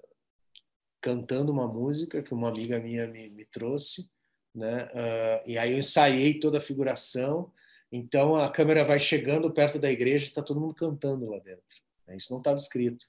cantando 1.02 1.52
uma 1.52 1.68
música 1.68 2.24
que 2.24 2.34
uma 2.34 2.50
amiga 2.50 2.80
minha 2.80 3.06
me, 3.06 3.30
me 3.30 3.46
trouxe, 3.46 4.10
né? 4.54 4.86
Uh, 4.86 5.50
e 5.50 5.58
aí 5.58 5.74
eu 5.74 5.78
ensaiei 5.78 6.40
toda 6.40 6.58
a 6.58 6.62
figuração. 6.62 7.52
Então 7.92 8.36
a 8.36 8.50
câmera 8.50 8.84
vai 8.84 8.98
chegando 8.98 9.54
perto 9.54 9.78
da 9.78 9.92
igreja 9.92 10.26
e 10.26 10.30
está 10.30 10.42
todo 10.42 10.60
mundo 10.60 10.74
cantando 10.74 11.30
lá 11.30 11.38
dentro. 11.40 11.64
Né? 12.08 12.16
Isso 12.16 12.32
não 12.32 12.40
estava 12.40 12.56
escrito. 12.56 13.06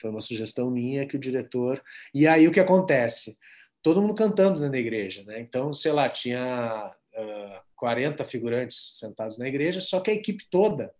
Foi 0.00 0.10
uma 0.10 0.20
sugestão 0.20 0.70
minha 0.70 1.06
que 1.06 1.16
o 1.16 1.20
diretor. 1.20 1.82
E 2.14 2.26
aí 2.26 2.48
o 2.48 2.52
que 2.52 2.60
acontece? 2.60 3.36
Todo 3.82 4.00
mundo 4.00 4.14
cantando 4.14 4.58
dentro 4.58 4.72
da 4.72 4.78
igreja, 4.78 5.22
né? 5.24 5.40
Então, 5.40 5.72
sei 5.72 5.92
lá, 5.92 6.08
tinha 6.08 6.92
uh, 7.14 7.60
40 7.76 8.24
figurantes 8.24 8.98
sentados 8.98 9.38
na 9.38 9.48
igreja, 9.48 9.80
só 9.80 10.00
que 10.00 10.10
a 10.10 10.14
equipe 10.14 10.44
toda 10.50 10.92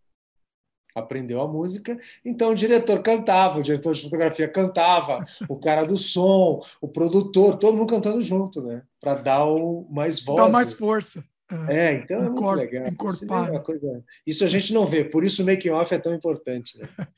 aprendeu 0.95 1.41
a 1.41 1.47
música, 1.47 1.99
então 2.25 2.51
o 2.51 2.55
diretor 2.55 3.01
cantava, 3.01 3.59
o 3.59 3.63
diretor 3.63 3.95
de 3.95 4.03
fotografia 4.03 4.49
cantava, 4.49 5.25
o 5.49 5.57
cara 5.57 5.85
do 5.85 5.97
som, 5.97 6.61
o 6.81 6.89
produtor, 6.89 7.57
todo 7.57 7.77
mundo 7.77 7.91
cantando 7.91 8.21
junto, 8.21 8.63
né? 8.63 8.83
Para 9.01 9.15
dar 9.15 9.45
o 9.45 9.87
mais 9.91 10.21
voz. 10.21 10.47
Dá 10.47 10.49
mais 10.51 10.73
força. 10.73 11.25
É, 11.69 11.95
então 11.95 12.19
é 12.19 12.29
muito 12.29 12.53
legal. 12.53 12.87
Isso, 12.87 13.35
é 13.35 13.59
coisa... 13.59 14.05
isso, 14.27 14.45
a 14.45 14.47
gente 14.47 14.73
não 14.73 14.87
vê, 14.87 15.05
por 15.05 15.25
isso 15.25 15.43
o 15.43 15.47
making 15.47 15.71
off 15.71 15.93
é 15.93 15.99
tão 15.99 16.15
importante. 16.15 16.79
Né? 16.79 16.89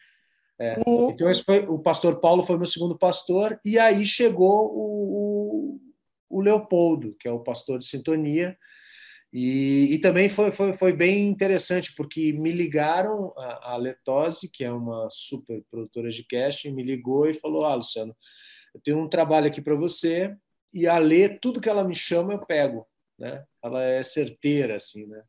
É. 0.63 0.81
O... 0.87 1.11
Então 1.11 1.29
esse 1.29 1.43
foi, 1.43 1.59
o 1.65 1.77
pastor 1.77 2.21
Paulo 2.21 2.41
foi 2.45 2.57
meu 2.57 2.67
segundo 2.67 2.97
pastor 2.97 3.59
e 3.65 3.81
aí 3.81 4.07
chegou 4.07 4.73
o, 4.73 5.81
o, 6.31 6.39
o 6.39 6.41
Leopoldo, 6.41 7.17
que 7.19 7.27
é 7.27 7.33
o 7.33 7.41
pastor 7.41 7.81
de 7.81 7.85
sintonia, 7.85 8.57
e, 9.33 9.95
e, 9.95 9.99
também 9.99 10.29
foi, 10.29 10.53
foi, 10.53 10.75
foi 10.75 10.93
bem 10.93 11.27
interessante, 11.27 11.95
porque 11.97 12.35
me 12.35 12.53
ligaram, 12.53 13.33
a, 13.35 13.73
a 13.73 13.77
Letose, 13.77 14.51
que 14.53 14.63
é 14.63 14.71
uma 14.71 15.09
super 15.11 15.65
produtora 15.71 16.11
de 16.11 16.23
casting, 16.23 16.73
me 16.73 16.83
ligou 16.83 17.27
e 17.27 17.33
falou: 17.33 17.65
Ah, 17.65 17.75
Luciano, 17.75 18.15
eu 18.75 18.81
tenho 18.83 18.99
um 18.99 19.09
trabalho 19.09 19.47
aqui 19.47 19.63
para 19.63 19.75
você, 19.75 20.37
e 20.73 20.87
a 20.87 20.99
Lê, 20.99 21.31
tudo 21.31 21.63
que 21.63 21.69
ela 21.69 21.83
me 21.83 21.95
chama, 21.95 22.35
eu 22.35 22.45
pego. 22.45 22.87
Né? 23.19 23.43
Ela 23.65 23.83
é 23.83 24.03
certeira, 24.03 24.77
assim, 24.77 25.07
né? 25.07 25.23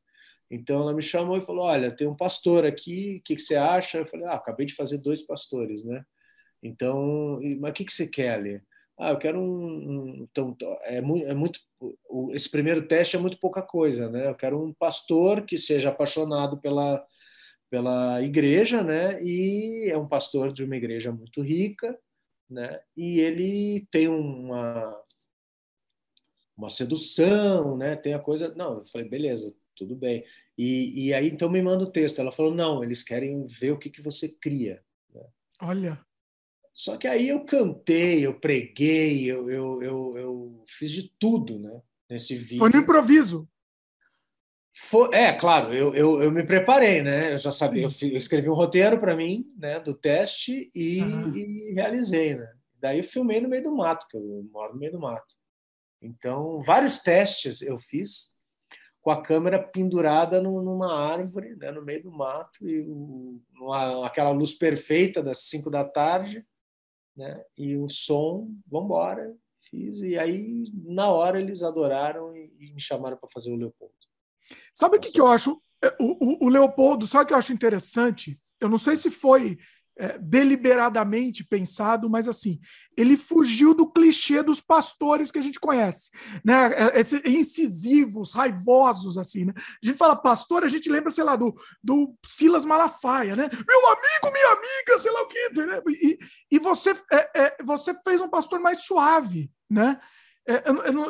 Então 0.54 0.82
ela 0.82 0.94
me 0.94 1.02
chamou 1.02 1.38
e 1.38 1.42
falou: 1.42 1.66
Olha, 1.66 1.92
tem 1.96 2.08
um 2.08 2.16
pastor 2.16 2.66
aqui, 2.66 3.18
o 3.18 3.24
que, 3.24 3.36
que 3.36 3.42
você 3.42 3.56
acha? 3.56 3.98
Eu 4.00 4.06
falei: 4.06 4.28
Ah, 4.28 4.36
acabei 4.36 4.66
de 4.66 4.76
fazer 4.76 5.00
dois 5.00 5.22
pastores, 5.22 5.84
né? 5.84 6.04
Então, 6.62 7.40
mas 7.60 7.72
o 7.72 7.74
que, 7.74 7.86
que 7.86 7.94
você 7.94 8.08
quer, 8.08 8.42
Lê? 8.42 8.62
Ah, 8.98 9.12
eu 9.12 9.18
quero 9.18 9.40
um. 9.40 9.66
um 9.66 10.28
então, 10.30 10.56
é, 10.84 11.02
muito, 11.02 11.26
é 11.28 11.34
muito. 11.34 11.60
Esse 12.32 12.50
primeiro 12.50 12.88
teste 12.88 13.16
é 13.16 13.20
muito 13.20 13.40
pouca 13.40 13.62
coisa, 13.62 14.10
né? 14.10 14.30
Eu 14.30 14.36
quero 14.36 14.64
um 14.64 14.74
pastor 14.74 15.46
que 15.46 15.58
seja 15.58 15.90
apaixonado 15.90 16.60
pela, 16.60 17.04
pela 17.70 18.22
igreja, 18.22 18.84
né? 18.84 19.22
E 19.24 19.90
é 19.90 19.98
um 19.98 20.08
pastor 20.08 20.54
de 20.54 20.64
uma 20.64 20.78
igreja 20.78 21.12
muito 21.12 21.42
rica, 21.42 21.98
né? 22.50 22.80
E 22.96 23.20
ele 23.20 23.88
tem 23.92 24.08
uma 24.08 24.96
uma 26.56 26.70
sedução, 26.70 27.78
né? 27.78 27.96
Tem 27.96 28.14
a 28.14 28.20
coisa. 28.20 28.54
Não, 28.56 28.80
eu 28.80 28.86
falei, 28.86 29.10
beleza, 29.10 29.56
tudo 29.76 29.96
bem. 29.96 30.24
E, 30.58 31.08
e 31.08 31.14
aí 31.14 31.30
então 31.30 31.50
me 31.50 31.62
manda 31.62 31.84
o 31.84 31.92
texto. 31.92 32.20
Ela 32.20 32.32
falou: 32.32 32.54
não, 32.54 32.84
eles 32.84 33.04
querem 33.04 33.46
ver 33.46 33.72
o 33.72 33.80
que, 33.80 33.90
que 33.90 34.02
você 34.02 34.30
cria. 34.30 34.84
Olha. 35.62 36.00
Só 36.74 36.98
que 36.98 37.08
aí 37.08 37.30
eu 37.30 37.46
cantei, 37.46 38.26
eu 38.26 38.40
preguei, 38.40 39.26
eu, 39.26 39.50
eu, 39.50 39.84
eu, 39.84 40.18
eu 40.18 40.64
fiz 40.68 40.92
de 40.92 41.14
tudo, 41.20 41.60
né? 41.60 41.82
Nesse 42.10 42.36
vídeo. 42.36 42.58
Foi 42.58 42.70
no 42.70 42.78
improviso. 42.78 43.48
Foi, 44.76 45.10
é, 45.14 45.32
claro, 45.32 45.72
eu, 45.72 45.94
eu, 45.94 46.24
eu, 46.24 46.32
me 46.32 46.44
preparei, 46.44 47.04
né? 47.04 47.34
Eu 47.34 47.38
já 47.38 47.52
sabia, 47.52 47.84
eu, 47.84 47.92
eu, 48.02 48.18
escrevi 48.18 48.50
um 48.50 48.56
roteiro 48.56 49.00
para 49.00 49.16
mim, 49.16 49.46
né, 49.56 49.80
do 49.80 49.94
teste 49.94 50.72
e, 50.74 51.00
uhum. 51.00 51.36
e, 51.36 51.74
realizei, 51.74 52.36
né? 52.36 52.52
Daí 52.80 52.98
eu 52.98 53.04
filmei 53.04 53.40
no 53.40 53.48
meio 53.48 53.64
do 53.64 53.76
mato, 53.76 54.08
que 54.08 54.18
eu 54.18 54.44
moro 54.52 54.74
no 54.74 54.80
meio 54.80 54.92
do 54.92 55.00
mato. 55.00 55.36
Então, 56.02 56.62
vários 56.64 57.00
testes 57.00 57.62
eu 57.62 57.78
fiz 57.78 58.33
com 59.04 59.12
a 59.12 59.22
câmera 59.22 59.62
pendurada 59.62 60.42
numa 60.42 60.96
árvore, 60.96 61.58
né, 61.58 61.70
no 61.72 61.84
meio 61.84 62.04
do 62.04 62.12
mato, 62.12 62.66
e 62.66 62.80
o, 62.80 63.38
uma, 63.60 64.08
aquela 64.08 64.32
luz 64.32 64.54
perfeita 64.54 65.22
das 65.22 65.40
5 65.50 65.70
da 65.70 65.84
tarde, 65.84 66.44
né, 67.16 67.44
e 67.58 67.76
o 67.76 67.90
som, 67.90 68.50
vamos 68.66 68.86
embora, 68.86 69.36
fiz, 69.70 70.00
e 70.00 70.18
aí 70.18 70.72
na 70.86 71.12
hora 71.12 71.38
eles 71.38 71.62
adoraram 71.62 72.34
e, 72.34 72.56
e 72.58 72.74
me 72.74 72.82
chamaram 72.82 73.18
para 73.18 73.30
fazer 73.30 73.52
o 73.52 73.58
Leopoldo. 73.58 73.94
Sabe 74.74 74.96
o 74.96 75.00
que, 75.02 75.12
que 75.12 75.20
eu 75.20 75.28
acho? 75.28 75.62
É, 75.84 75.94
o, 76.00 76.46
o, 76.46 76.46
o 76.46 76.50
Leopoldo, 76.50 77.06
sabe 77.06 77.26
o 77.26 77.28
que 77.28 77.34
eu 77.34 77.38
acho 77.38 77.52
interessante? 77.52 78.40
Eu 78.58 78.70
não 78.70 78.78
sei 78.78 78.96
se 78.96 79.12
foi 79.12 79.60
é, 79.98 80.18
deliberadamente 80.18 81.44
pensado, 81.44 82.10
mas 82.10 82.28
assim, 82.28 82.60
ele 82.98 83.16
fugiu 83.16 83.74
do 83.74 83.90
clichê 83.92 84.42
dos 84.42 84.60
pastores 84.60 85.32
que 85.32 85.40
a 85.40 85.42
gente 85.42 85.60
conhece, 85.60 86.10
né? 86.44 86.72
É, 86.74 87.00
Esses 87.00 87.24
incisivos, 87.26 88.34
raivosos, 88.34 89.18
assim, 89.18 89.46
né? 89.46 89.54
A 89.56 89.86
gente 89.86 89.98
fala 89.98 90.16
pastor, 90.16 90.64
a 90.64 90.68
gente 90.68 90.90
lembra, 90.90 91.12
sei 91.12 91.24
lá, 91.24 91.36
do, 91.36 91.54
do 91.84 92.16
Silas 92.26 92.66
Malafaia, 92.66 93.36
né? 93.36 93.50
Meu 93.68 93.88
amigo, 93.88 94.34
minha 94.34 94.52
amiga, 94.54 95.00
sei 95.00 95.12
lá 95.12 95.22
o 95.22 95.28
quê, 95.28 95.50
né? 95.56 95.82
E, 95.90 96.18
e 96.52 96.60
você, 96.60 96.92
é, 97.12 97.44
é, 97.44 97.58
você 97.64 97.94
fez 98.04 98.20
um 98.22 98.30
pastor 98.30 98.60
mais 98.60 98.84
suave, 98.86 99.52
né? 99.70 100.00
É, 100.46 100.62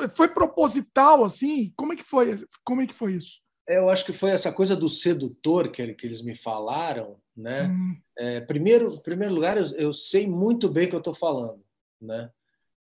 foi 0.09 0.27
proposital, 0.27 1.23
assim? 1.23 1.73
Como 1.75 1.93
é 1.93 1.95
que 1.95 2.03
foi? 2.03 2.35
Como 2.63 2.81
é 2.81 2.87
que 2.87 2.93
foi 2.93 3.13
isso? 3.13 3.42
Eu 3.67 3.89
acho 3.89 4.05
que 4.05 4.13
foi 4.13 4.31
essa 4.31 4.51
coisa 4.51 4.75
do 4.75 4.89
sedutor 4.89 5.71
que, 5.71 5.93
que 5.93 6.05
eles 6.05 6.21
me 6.21 6.35
falaram, 6.35 7.17
né? 7.35 7.63
Hum. 7.63 7.97
É, 8.17 8.41
primeiro, 8.41 8.93
em 8.93 8.99
primeiro 8.99 9.33
lugar, 9.33 9.57
eu, 9.57 9.65
eu, 9.75 9.93
sei 9.93 10.27
muito 10.27 10.69
bem 10.69 10.85
o 10.85 10.89
que 10.89 10.95
eu 10.95 10.99
estou 10.99 11.13
falando, 11.13 11.63
né? 12.01 12.29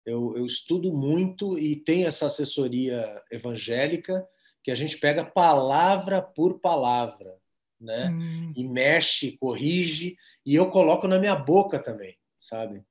Eu, 0.05 0.35
eu, 0.37 0.45
estudo 0.45 0.93
muito 0.93 1.59
e 1.59 1.75
tem 1.75 2.05
essa 2.05 2.25
assessoria 2.25 3.21
evangélica 3.29 4.25
que 4.63 4.71
a 4.71 4.75
gente 4.75 4.97
pega 4.97 5.23
palavra 5.23 6.21
por 6.21 6.59
palavra, 6.59 7.37
né? 7.79 8.09
Hum. 8.09 8.53
E 8.55 8.67
mexe, 8.67 9.37
corrige 9.37 10.17
e 10.45 10.55
eu 10.55 10.69
coloco 10.69 11.07
na 11.07 11.19
minha 11.19 11.35
boca 11.35 11.77
também, 11.77 12.17
sabe? 12.39 12.83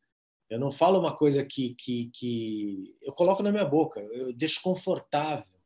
Eu 0.49 0.58
não 0.58 0.70
falo 0.70 0.99
uma 0.99 1.15
coisa 1.15 1.44
que, 1.44 1.75
que, 1.75 2.10
que 2.15 2.97
eu 3.02 3.12
coloco 3.12 3.42
na 3.42 3.50
minha 3.50 3.65
boca, 3.65 4.00
eu 4.00 4.33
deixo 4.33 4.62
confortável, 4.62 5.58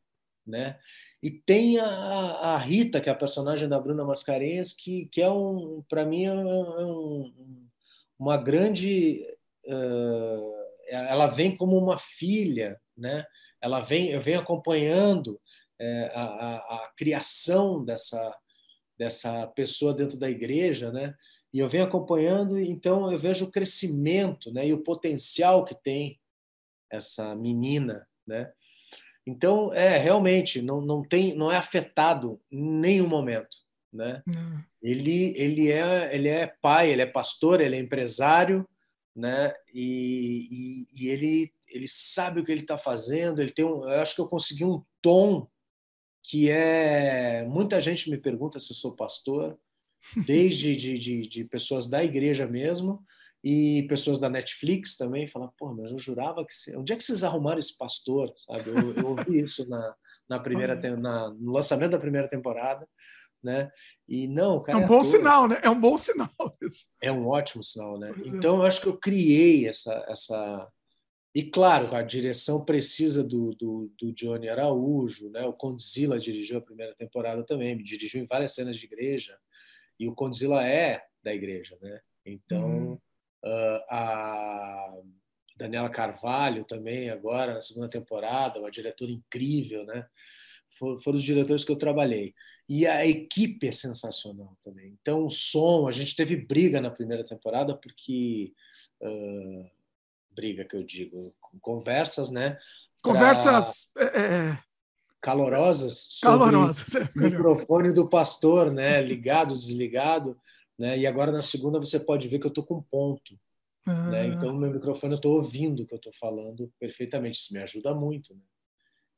né? 0.47 0.79
E 1.23 1.31
tem 1.31 1.79
a, 1.79 1.87
a, 1.87 2.57
Rita, 2.57 3.01
que 3.01 3.09
é 3.09 3.13
a 3.13 3.17
personagem 3.17 3.69
da 3.69 3.79
Bruna 3.79 4.05
Mascarenhas, 4.05 4.73
que, 4.73 5.07
que 5.07 5.23
é 5.23 5.31
um, 5.31 5.85
para 5.89 6.05
mim, 6.05 6.25
é 6.25 6.33
um, 6.35 7.33
uma 8.19 8.37
grande. 8.37 9.25
Uh, 9.65 10.53
ela 10.89 11.29
vem 11.29 11.57
como 11.57 11.79
uma 11.79 11.97
filha, 11.97 12.81
né? 12.97 13.25
Ela 13.61 13.81
vem, 13.81 14.11
eu 14.11 14.21
venho 14.21 14.41
acompanhando 14.41 15.41
é, 15.81 16.13
a, 16.15 16.23
a, 16.23 16.57
a, 16.57 16.93
criação 16.97 17.85
dessa 17.85 18.37
dessa 18.99 19.47
pessoa 19.49 19.93
dentro 19.95 20.19
da 20.19 20.31
igreja, 20.31 20.93
né? 20.93 21.15
E 21.53 21.59
eu 21.59 21.69
venho 21.69 21.85
acompanhando, 21.85 22.59
então 22.59 23.11
eu 23.11 23.19
vejo 23.19 23.47
o 23.47 23.51
crescimento, 23.51 24.53
né? 24.53 24.67
E 24.67 24.73
o 24.73 24.83
potencial 24.83 25.65
que 25.65 25.75
tem 25.75 26.21
essa 26.91 27.35
menina, 27.35 28.07
né? 28.27 28.53
Então, 29.27 29.73
é 29.73 29.97
realmente 29.97 30.61
não, 30.61 30.81
não 30.81 31.03
tem, 31.03 31.35
não 31.37 31.51
é 31.51 31.57
afetado 31.57 32.41
em 32.51 32.63
nenhum 32.63 33.09
momento, 33.09 33.57
né? 33.93 34.23
Hum. 34.27 34.61
Ele 34.83 35.33
ele 35.37 35.71
é 35.71 36.15
ele 36.15 36.29
é 36.29 36.47
pai, 36.61 36.91
ele 36.91 37.03
é 37.03 37.07
pastor, 37.07 37.61
ele 37.61 37.77
é 37.77 37.79
empresário, 37.79 38.69
né? 39.15 39.55
E, 39.73 40.49
e, 40.51 41.05
e 41.05 41.09
ele 41.09 41.53
ele 41.69 41.87
sabe 41.89 42.41
o 42.41 42.45
que 42.45 42.51
ele 42.51 42.63
está 42.63 42.77
fazendo. 42.77 43.41
Ele 43.41 43.53
tem 43.53 43.65
um, 43.65 43.89
eu 43.89 44.01
acho 44.01 44.15
que 44.15 44.21
eu 44.21 44.29
consegui 44.29 44.65
um 44.65 44.83
tom 45.01 45.49
que 46.25 46.51
é 46.51 47.45
muita 47.45 47.81
gente 47.81 48.11
me 48.11 48.19
pergunta 48.19 48.61
se 48.61 48.73
eu 48.73 48.77
sou 48.77 48.95
pastor, 48.95 49.59
desde 50.27 50.77
de, 50.77 50.99
de, 50.99 51.29
de 51.29 51.45
pessoas 51.45 51.87
da 51.87 52.03
igreja 52.03 52.47
mesmo 52.47 53.05
e 53.45 53.85
pessoas 53.89 54.21
da 54.21 54.29
Netflix 54.29 54.97
também 54.97 55.27
falam, 55.27 55.53
pô, 55.59 55.75
mas 55.75 55.91
eu 55.91 55.99
jurava 55.99 56.47
que... 56.47 56.55
Você... 56.55 56.77
Onde 56.77 56.93
é 56.93 56.97
que 56.97 57.03
vocês 57.03 57.25
arrumaram 57.25 57.59
esse 57.59 57.77
pastor? 57.77 58.33
Sabe? 58.37 58.71
Eu, 58.71 58.95
eu 58.95 59.07
ouvi 59.09 59.41
isso 59.41 59.69
na, 59.69 59.97
na 60.29 60.39
primeira, 60.39 60.77
na, 60.97 61.31
no 61.31 61.51
lançamento 61.51 61.91
da 61.91 61.99
primeira 61.99 62.29
temporada, 62.29 62.89
né? 63.43 63.69
E 64.09 64.29
não, 64.29 64.63
cara... 64.63 64.79
É 64.79 64.81
um 64.81 64.85
é 64.85 64.87
bom 64.87 65.03
sinal, 65.03 65.49
né? 65.49 65.61
É 65.61 65.69
um 65.69 65.81
bom 65.81 65.99
sinal. 65.99 66.31
Isso. 66.63 66.87
É 67.03 67.11
um 67.11 67.27
ótimo 67.27 67.65
sinal, 67.65 67.99
né? 67.99 68.13
Pois 68.15 68.33
é. 68.33 68.37
então, 68.37 68.57
é. 68.57 68.59
eu 68.61 68.63
acho 68.63 68.81
que 68.81 68.89
eu 68.89 68.97
criei 68.97 69.69
essa... 69.69 69.93
essa... 70.09 70.69
E, 71.35 71.43
claro, 71.43 71.97
a 71.97 72.03
direção 72.03 72.65
precisa 72.65 73.25
do, 73.25 73.55
do, 73.57 73.91
do 73.99 74.13
Johnny 74.13 74.49
Araújo, 74.49 75.31
né? 75.31 75.43
O 75.47 75.53
Condzilla 75.53 76.21
dirigiu 76.21 76.59
a 76.59 76.63
primeira 76.63 76.95
temporada 76.95 77.43
também, 77.45 77.75
me 77.75 77.83
dirigiu 77.83 78.23
em 78.23 78.27
várias 78.27 78.55
cenas 78.55 78.77
de 78.77 78.85
igreja, 78.85 79.37
e 79.99 80.07
o 80.07 80.15
Condzilla 80.15 80.65
é 80.65 81.03
da 81.25 81.35
igreja, 81.35 81.77
né? 81.83 82.01
Então... 82.25 82.93
Hum 82.93 82.99
a 83.89 84.95
Daniela 85.57 85.91
Carvalho 85.91 86.65
também, 86.65 87.11
agora 87.11 87.55
na 87.55 87.61
segunda 87.61 87.89
temporada, 87.89 88.61
uma 88.61 88.71
diretora 88.71 89.11
incrível, 89.11 89.85
né? 89.85 90.07
For, 90.79 90.99
foram 91.03 91.19
os 91.19 91.23
diretores 91.23 91.65
que 91.65 91.73
eu 91.73 91.77
trabalhei. 91.77 92.35
E 92.69 92.87
a 92.87 93.07
equipe 93.07 93.69
é 93.69 93.73
sensacional 93.73 94.57
também. 94.63 94.97
Então, 95.01 95.27
o 95.27 95.31
som, 95.31 95.87
a 95.87 95.93
gente 95.93 96.17
teve 96.17 96.37
briga 96.37 96.81
na 96.81 96.91
primeira 96.91 97.25
temporada, 97.25 97.77
porque. 97.77 98.53
Uh, 99.01 99.83
briga 100.35 100.65
que 100.65 100.77
eu 100.77 100.83
digo, 100.83 101.35
conversas, 101.61 102.31
né? 102.31 102.59
Conversas. 103.03 103.91
É, 103.97 104.05
é, 104.05 104.51
é. 104.51 104.59
calorosas 105.21 106.19
calorosas 106.23 106.95
é 106.95 107.03
o 107.03 107.19
microfone 107.19 107.93
do 107.93 108.09
pastor 108.09 108.73
né 108.73 109.01
ligado 109.03 109.55
desligado 109.55 110.39
né? 110.79 110.99
E 110.99 111.07
agora 111.07 111.33
na 111.33 111.43
segunda 111.43 111.79
você 111.79 111.99
pode 112.01 112.29
ver 112.29 112.39
que 112.39 112.47
eu 112.47 112.51
estou 112.51 112.65
com 112.65 112.83
ponto. 112.83 113.35
Né? 113.87 113.93
Ah. 113.93 114.11
Né? 114.11 114.27
Então, 114.29 114.53
no 114.53 114.61
meu 114.61 114.71
microfone 114.71 115.15
eu 115.15 115.17
estou 115.17 115.37
ouvindo 115.37 115.83
o 115.83 115.87
que 115.87 115.95
eu 115.95 115.99
estou 115.99 116.13
falando 116.13 116.73
perfeitamente. 116.79 117.39
Isso 117.39 117.53
me 117.53 117.61
ajuda 117.61 117.95
muito. 117.95 118.35
Né? 118.35 118.41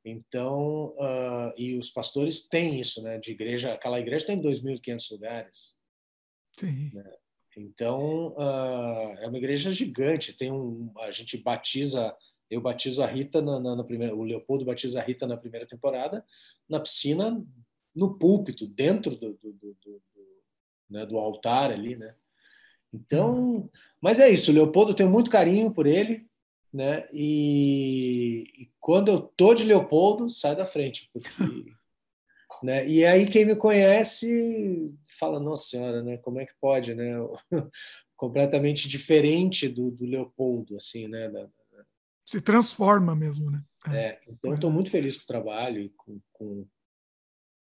Então, 0.05 0.94
uh, 0.99 1.52
e 1.57 1.78
os 1.78 1.91
pastores 1.91 2.47
têm 2.47 2.78
isso, 2.78 3.02
né? 3.02 3.18
De 3.18 3.33
igreja, 3.33 3.73
aquela 3.73 3.99
igreja 3.99 4.26
tem 4.26 4.41
2.500 4.41 5.10
lugares. 5.12 5.76
Sim. 6.58 6.91
Né? 6.92 7.12
Então, 7.57 8.34
uh, 8.36 9.16
é 9.18 9.26
uma 9.26 9.39
igreja 9.39 9.70
gigante. 9.70 10.34
Tem 10.34 10.52
um, 10.52 10.92
a 10.99 11.10
gente 11.10 11.39
batiza, 11.39 12.15
eu 12.50 12.60
batizo 12.60 13.02
a 13.02 13.07
Rita 13.07 13.41
na, 13.41 13.58
na, 13.58 13.76
na, 13.76 13.84
primeira, 13.84 14.15
o 14.15 14.24
Leopoldo 14.24 14.65
batiza 14.65 15.00
a 15.00 15.02
Rita 15.02 15.26
na 15.26 15.36
primeira 15.36 15.66
temporada 15.66 16.24
na 16.68 16.81
piscina, 16.81 17.42
no 17.94 18.18
púlpito, 18.18 18.66
dentro 18.66 19.16
do, 19.16 19.34
do, 19.34 19.52
do, 19.52 19.76
do 19.84 20.02
né, 20.88 21.06
do 21.06 21.18
altar 21.18 21.70
ali, 21.70 21.96
né? 21.96 22.14
Então, 22.92 23.68
mas 24.00 24.20
é 24.20 24.30
isso, 24.30 24.50
o 24.50 24.54
Leopoldo 24.54 24.92
eu 24.92 24.96
tenho 24.96 25.10
muito 25.10 25.30
carinho 25.30 25.72
por 25.72 25.86
ele, 25.86 26.26
né? 26.72 27.08
E, 27.12 28.44
e 28.58 28.70
quando 28.80 29.08
eu 29.08 29.20
tô 29.20 29.54
de 29.54 29.64
Leopoldo, 29.64 30.30
sai 30.30 30.54
da 30.54 30.66
frente, 30.66 31.10
porque 31.12 31.28
né? 32.62 32.86
E 32.86 33.04
aí 33.04 33.26
quem 33.26 33.44
me 33.44 33.56
conhece 33.56 34.92
fala, 35.18 35.40
nossa 35.40 35.68
senhora, 35.68 36.02
né? 36.02 36.16
Como 36.18 36.40
é 36.40 36.46
que 36.46 36.54
pode, 36.60 36.94
né? 36.94 37.14
Completamente 38.16 38.88
diferente 38.88 39.68
do, 39.68 39.90
do 39.90 40.04
Leopoldo, 40.04 40.76
assim, 40.76 41.08
né? 41.08 41.28
Da, 41.28 41.42
da... 41.42 41.84
Se 42.24 42.40
transforma 42.40 43.14
mesmo, 43.14 43.50
né? 43.50 43.62
É, 43.92 44.20
então 44.28 44.54
estou 44.54 44.70
muito 44.70 44.90
feliz 44.90 45.16
com 45.18 45.24
o 45.24 45.26
trabalho 45.26 45.92
com, 45.96 46.20
com 46.32 46.66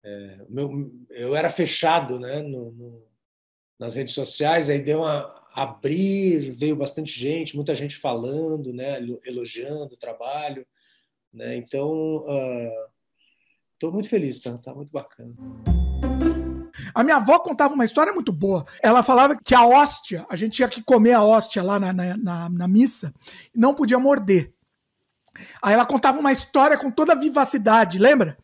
é, 0.04 0.44
meu, 0.48 0.92
eu 1.10 1.34
era 1.34 1.50
fechado, 1.50 2.18
né? 2.18 2.42
No, 2.42 2.72
no, 2.72 3.11
nas 3.78 3.94
redes 3.94 4.14
sociais, 4.14 4.68
aí 4.68 4.80
deu 4.80 5.00
uma 5.00 5.34
abrir, 5.54 6.50
veio 6.52 6.74
bastante 6.76 7.18
gente, 7.18 7.56
muita 7.56 7.74
gente 7.74 7.96
falando, 7.96 8.72
né, 8.72 8.98
elogiando 9.24 9.94
o 9.94 9.98
trabalho, 9.98 10.66
né? 11.32 11.56
Então, 11.56 12.24
estou 13.74 13.90
uh, 13.90 13.92
muito 13.92 14.08
feliz, 14.08 14.40
tá? 14.40 14.56
Tá 14.56 14.74
muito 14.74 14.92
bacana. 14.92 15.34
A 16.94 17.04
minha 17.04 17.16
avó 17.16 17.38
contava 17.38 17.74
uma 17.74 17.84
história 17.84 18.12
muito 18.12 18.32
boa. 18.32 18.66
Ela 18.82 19.02
falava 19.02 19.36
que 19.36 19.54
a 19.54 19.64
hóstia, 19.64 20.26
a 20.28 20.36
gente 20.36 20.52
tinha 20.56 20.68
que 20.68 20.82
comer 20.82 21.12
a 21.12 21.22
hóstia 21.22 21.62
lá 21.62 21.78
na, 21.78 21.92
na, 21.92 22.16
na, 22.16 22.48
na 22.48 22.68
missa, 22.68 23.14
não 23.54 23.74
podia 23.74 23.98
morder. 23.98 24.52
Aí 25.62 25.72
ela 25.72 25.86
contava 25.86 26.18
uma 26.18 26.32
história 26.32 26.76
com 26.76 26.90
toda 26.90 27.12
a 27.12 27.18
vivacidade, 27.18 27.98
lembra? 27.98 28.36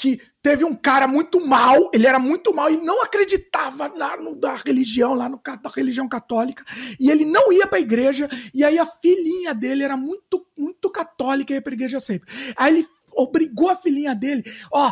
Que 0.00 0.18
teve 0.42 0.64
um 0.64 0.74
cara 0.74 1.06
muito 1.06 1.46
mal, 1.46 1.90
ele 1.92 2.06
era 2.06 2.18
muito 2.18 2.54
mal 2.54 2.70
e 2.70 2.78
não 2.78 3.02
acreditava 3.02 3.86
na, 3.90 4.16
no, 4.16 4.34
da 4.34 4.54
religião, 4.54 5.12
lá 5.12 5.28
no 5.28 5.38
da 5.38 5.68
religião 5.68 6.08
católica, 6.08 6.64
e 6.98 7.10
ele 7.10 7.26
não 7.26 7.52
ia 7.52 7.66
para 7.66 7.76
a 7.76 7.82
igreja, 7.82 8.26
e 8.54 8.64
aí 8.64 8.78
a 8.78 8.86
filhinha 8.86 9.54
dele 9.54 9.84
era 9.84 9.98
muito, 9.98 10.46
muito 10.56 10.88
católica 10.88 11.52
e 11.52 11.56
ia 11.56 11.60
para 11.60 11.74
a 11.74 11.74
igreja 11.74 12.00
sempre. 12.00 12.32
Aí 12.56 12.78
ele 12.78 12.86
obrigou 13.12 13.68
a 13.68 13.76
filhinha 13.76 14.14
dele, 14.14 14.42
ó, 14.72 14.90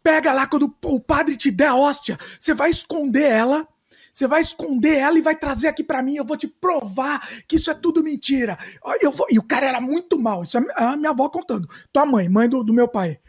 pega 0.00 0.32
lá 0.32 0.46
quando 0.46 0.72
o 0.84 1.00
padre 1.00 1.36
te 1.36 1.50
der 1.50 1.70
a 1.70 1.74
hóstia, 1.74 2.16
você 2.38 2.54
vai 2.54 2.70
esconder 2.70 3.28
ela 3.28 3.66
você 4.12 4.26
vai 4.26 4.40
esconder 4.40 4.98
ela 4.98 5.16
e 5.16 5.22
vai 5.22 5.36
trazer 5.36 5.68
aqui 5.68 5.84
para 5.84 6.02
mim. 6.02 6.16
Eu 6.16 6.24
vou 6.24 6.36
te 6.36 6.48
provar 6.48 7.28
que 7.46 7.54
isso 7.54 7.70
é 7.70 7.74
tudo 7.74 8.02
mentira. 8.02 8.58
Eu 9.00 9.12
vou... 9.12 9.24
E 9.30 9.38
o 9.38 9.42
cara 9.42 9.68
era 9.68 9.80
muito 9.80 10.18
mal. 10.18 10.42
Isso 10.42 10.58
é 10.58 10.64
a 10.74 10.96
minha 10.96 11.10
avó 11.10 11.28
contando. 11.28 11.68
Tua 11.92 12.04
mãe, 12.04 12.28
mãe 12.28 12.48
do, 12.48 12.64
do 12.64 12.74
meu 12.74 12.88
pai. 12.88 13.20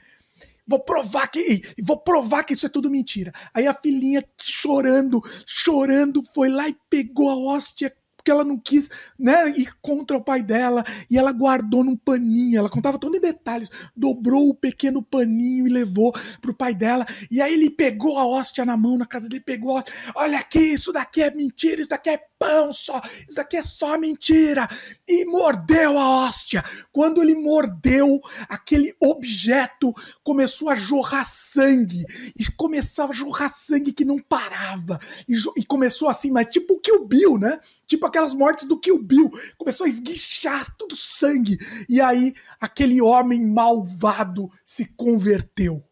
Vou 0.72 0.80
provar 0.80 1.28
que 1.28 1.62
vou 1.84 1.98
provar 1.98 2.46
que 2.46 2.54
isso 2.54 2.66
é 2.66 2.70
tudo 2.70 2.90
mentira. 2.90 3.34
Aí 3.54 3.68
a 3.68 3.74
filhinha 3.74 4.24
chorando, 4.42 5.22
chorando, 5.46 6.24
foi 6.24 6.48
lá 6.48 6.70
e 6.70 6.78
pegou 6.90 7.30
a 7.30 7.36
hóstia 7.36 7.94
porque 8.22 8.30
ela 8.30 8.44
não 8.44 8.58
quis 8.58 8.88
né, 9.18 9.50
ir 9.50 9.74
contra 9.82 10.16
o 10.16 10.24
pai 10.24 10.44
dela 10.44 10.84
e 11.10 11.18
ela 11.18 11.32
guardou 11.32 11.84
num 11.84 11.98
paninho. 11.98 12.60
Ela 12.60 12.70
contava 12.70 13.00
tudo 13.00 13.18
em 13.18 13.20
detalhes. 13.20 13.72
Dobrou 13.96 14.50
o 14.50 14.54
pequeno 14.54 15.02
paninho 15.02 15.66
e 15.66 15.70
levou 15.72 16.14
pro 16.40 16.54
pai 16.54 16.76
dela. 16.76 17.06
E 17.32 17.42
aí 17.42 17.54
ele 17.54 17.72
pegou 17.72 18.20
a 18.20 18.26
hóstia 18.26 18.64
na 18.64 18.78
mão, 18.78 18.96
na 18.96 19.08
casa 19.08 19.28
dele, 19.28 19.44
pegou. 19.44 19.84
Olha 20.14 20.38
aqui, 20.38 20.60
isso 20.60 20.92
daqui 20.92 21.24
é 21.24 21.34
mentira, 21.34 21.82
isso 21.82 21.90
daqui 21.90 22.12
é 22.12 22.22
pão 22.38 22.74
só, 22.74 23.00
isso 23.28 23.38
daqui 23.38 23.58
é 23.58 23.64
só 23.64 23.98
mentira. 23.98 24.68
E 25.08 25.26
mordeu 25.26 25.98
a 25.98 26.26
hóstia. 26.26 26.64
Quando 26.92 27.24
ele 27.24 27.34
mordeu, 27.34 28.20
aquele 28.48 28.96
objeto 29.00 29.92
começou 30.24 30.70
a 30.70 30.76
jorrar 30.76 31.26
sangue. 31.26 32.06
E 32.38 32.46
começava 32.52 33.12
a 33.12 33.16
jorrar 33.16 33.52
sangue 33.56 33.92
que 33.92 34.06
não 34.06 34.20
parava. 34.20 35.00
E, 35.28 35.36
e 35.58 35.66
começou 35.66 36.08
assim, 36.08 36.30
mas 36.30 36.48
tipo 36.52 36.76
o 36.76 36.80
Kill 36.80 37.04
Bill, 37.06 37.40
né? 37.40 37.60
Tipo 37.92 38.06
aquelas 38.06 38.34
mortes 38.34 38.66
do 38.66 38.80
Kill 38.80 38.98
Bill. 39.04 39.30
Começou 39.58 39.84
a 39.84 39.90
esguichar 39.90 40.74
tudo 40.78 40.96
sangue. 40.96 41.58
E 41.90 42.00
aí 42.00 42.34
aquele 42.58 43.02
homem 43.02 43.46
malvado 43.46 44.50
se 44.64 44.86
converteu. 44.96 45.84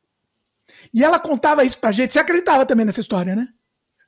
E 0.93 1.03
ela 1.03 1.19
contava 1.19 1.65
isso 1.65 1.77
pra 1.77 1.91
gente. 1.91 2.13
Você 2.13 2.19
acreditava 2.19 2.65
também 2.65 2.85
nessa 2.85 3.01
história, 3.01 3.35
né? 3.35 3.49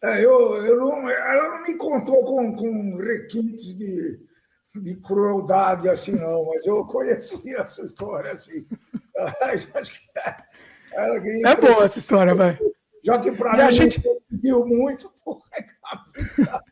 É, 0.06 0.24
eu, 0.24 0.66
eu 0.66 0.80
não, 0.80 1.10
ela 1.10 1.58
não 1.58 1.64
me 1.64 1.76
contou 1.76 2.24
com, 2.24 2.56
com 2.56 2.96
requintes 2.96 3.78
de, 3.78 4.22
de 4.74 4.96
crueldade 4.96 5.90
assim, 5.90 6.14
não, 6.14 6.46
mas 6.46 6.66
eu 6.66 6.86
conhecia 6.86 7.58
essa 7.58 7.82
história 7.82 8.32
assim. 8.32 8.66
É 11.46 11.56
boa 11.56 11.84
essa 11.84 12.00
história, 12.00 12.34
vai. 12.34 12.58
Já 13.04 13.20
que 13.20 13.32
para 13.32 13.54
mim 13.54 13.62
a 13.62 13.72
gente 13.72 14.02
viu 14.30 14.66
muito, 14.66 15.12
porra, 15.24 15.42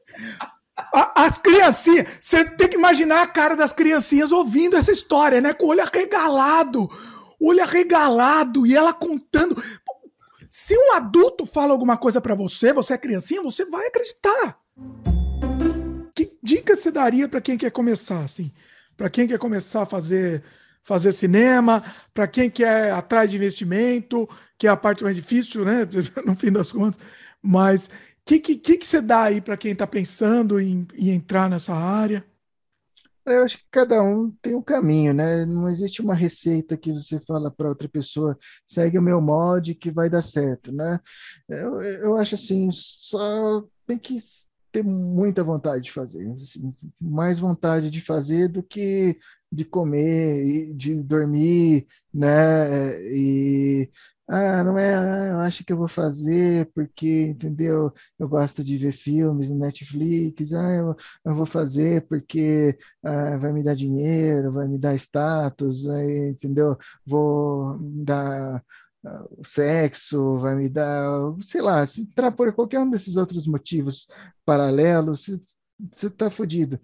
as 1.25 1.37
criancinhas, 1.37 2.07
você 2.21 2.45
tem 2.45 2.69
que 2.69 2.77
imaginar 2.77 3.21
a 3.21 3.27
cara 3.27 3.53
das 3.53 3.73
criancinhas 3.73 4.31
ouvindo 4.31 4.77
essa 4.77 4.91
história, 4.91 5.41
né? 5.41 5.53
Com 5.53 5.65
o 5.65 5.69
olho 5.69 5.81
arregalado, 5.81 6.89
olho 7.37 7.61
arregalado, 7.61 8.65
e 8.65 8.73
ela 8.73 8.93
contando. 8.93 9.61
Se 10.49 10.77
um 10.77 10.93
adulto 10.93 11.45
fala 11.45 11.73
alguma 11.73 11.97
coisa 11.97 12.21
para 12.21 12.33
você, 12.33 12.71
você 12.71 12.93
é 12.93 12.97
criancinha, 12.97 13.41
você 13.41 13.65
vai 13.65 13.87
acreditar. 13.87 14.57
Que 16.15 16.31
dica 16.41 16.73
você 16.73 16.89
daria 16.89 17.27
para 17.27 17.41
quem 17.41 17.57
quer 17.57 17.71
começar, 17.71 18.23
assim? 18.23 18.53
Para 18.95 19.09
quem 19.09 19.27
quer 19.27 19.37
começar 19.37 19.81
a 19.81 19.85
fazer 19.85 20.41
fazer 20.81 21.11
cinema, 21.11 21.83
para 22.13 22.27
quem 22.27 22.49
quer 22.49 22.91
atrás 22.93 23.29
de 23.29 23.35
investimento, 23.35 24.27
que 24.57 24.65
é 24.65 24.69
a 24.69 24.77
parte 24.77 25.03
mais 25.03 25.15
difícil, 25.15 25.65
né? 25.65 25.87
No 26.25 26.35
fim 26.35 26.51
das 26.51 26.71
contas. 26.71 26.99
Mas 27.41 27.89
que, 28.29 28.39
que, 28.39 28.55
que, 28.55 28.77
que 28.77 28.85
você 28.85 29.01
dá 29.01 29.23
aí 29.23 29.41
para 29.41 29.57
quem 29.57 29.71
está 29.71 29.87
pensando 29.87 30.59
em, 30.59 30.87
em 30.93 31.09
entrar 31.09 31.49
nessa 31.49 31.73
área? 31.73 32.23
Eu 33.25 33.43
acho 33.43 33.57
que 33.57 33.65
cada 33.71 34.03
um 34.03 34.29
tem 34.41 34.53
um 34.53 34.61
caminho, 34.61 35.13
né? 35.15 35.45
Não 35.45 35.67
existe 35.67 35.99
uma 35.99 36.13
receita 36.13 36.77
que 36.77 36.91
você 36.91 37.19
fala 37.21 37.49
para 37.49 37.69
outra 37.69 37.89
pessoa, 37.89 38.37
segue 38.67 38.99
o 38.99 39.01
meu 39.01 39.19
molde 39.19 39.73
que 39.73 39.89
vai 39.89 40.09
dar 40.09 40.21
certo, 40.21 40.71
né? 40.71 40.99
Eu, 41.47 41.81
eu 41.81 42.17
acho 42.17 42.35
assim, 42.35 42.69
só 42.71 43.63
tem 43.87 43.97
que 43.97 44.17
ter 44.71 44.83
muita 44.83 45.43
vontade 45.43 45.85
de 45.85 45.91
fazer, 45.91 46.31
assim, 46.31 46.73
mais 47.01 47.39
vontade 47.39 47.89
de 47.89 47.99
fazer 47.99 48.47
do 48.47 48.61
que 48.61 49.17
de 49.51 49.65
comer, 49.65 50.71
de 50.75 51.03
dormir, 51.03 51.87
né? 52.13 53.01
E 53.11 53.89
ah, 54.29 54.63
não 54.63 54.77
é, 54.77 54.93
ah, 54.93 55.25
eu 55.33 55.39
acho 55.39 55.63
que 55.65 55.73
eu 55.73 55.77
vou 55.77 55.87
fazer 55.87 56.69
porque, 56.73 57.23
entendeu? 57.29 57.91
Eu 58.17 58.29
gosto 58.29 58.63
de 58.63 58.77
ver 58.77 58.91
filmes 58.91 59.49
no 59.49 59.57
Netflix, 59.57 60.53
ah, 60.53 60.71
eu, 60.71 60.95
eu 61.25 61.33
vou 61.33 61.45
fazer 61.47 62.05
porque 62.07 62.77
ah, 63.03 63.37
vai 63.37 63.51
me 63.51 63.63
dar 63.63 63.75
dinheiro, 63.75 64.51
vai 64.51 64.67
me 64.67 64.77
dar 64.77 64.93
status, 64.95 65.83
vai, 65.83 66.29
entendeu? 66.29 66.77
Vou 67.05 67.79
dar 67.81 68.63
ah, 69.05 69.25
sexo, 69.43 70.37
vai 70.37 70.55
me 70.55 70.69
dar, 70.69 71.07
sei 71.41 71.61
lá, 71.61 71.83
se 71.85 72.01
entrar 72.01 72.31
por 72.31 72.53
qualquer 72.53 72.79
um 72.79 72.89
desses 72.89 73.17
outros 73.17 73.47
motivos 73.47 74.07
paralelos, 74.45 75.27
você 75.91 76.09
tá 76.09 76.29
fodido. 76.29 76.79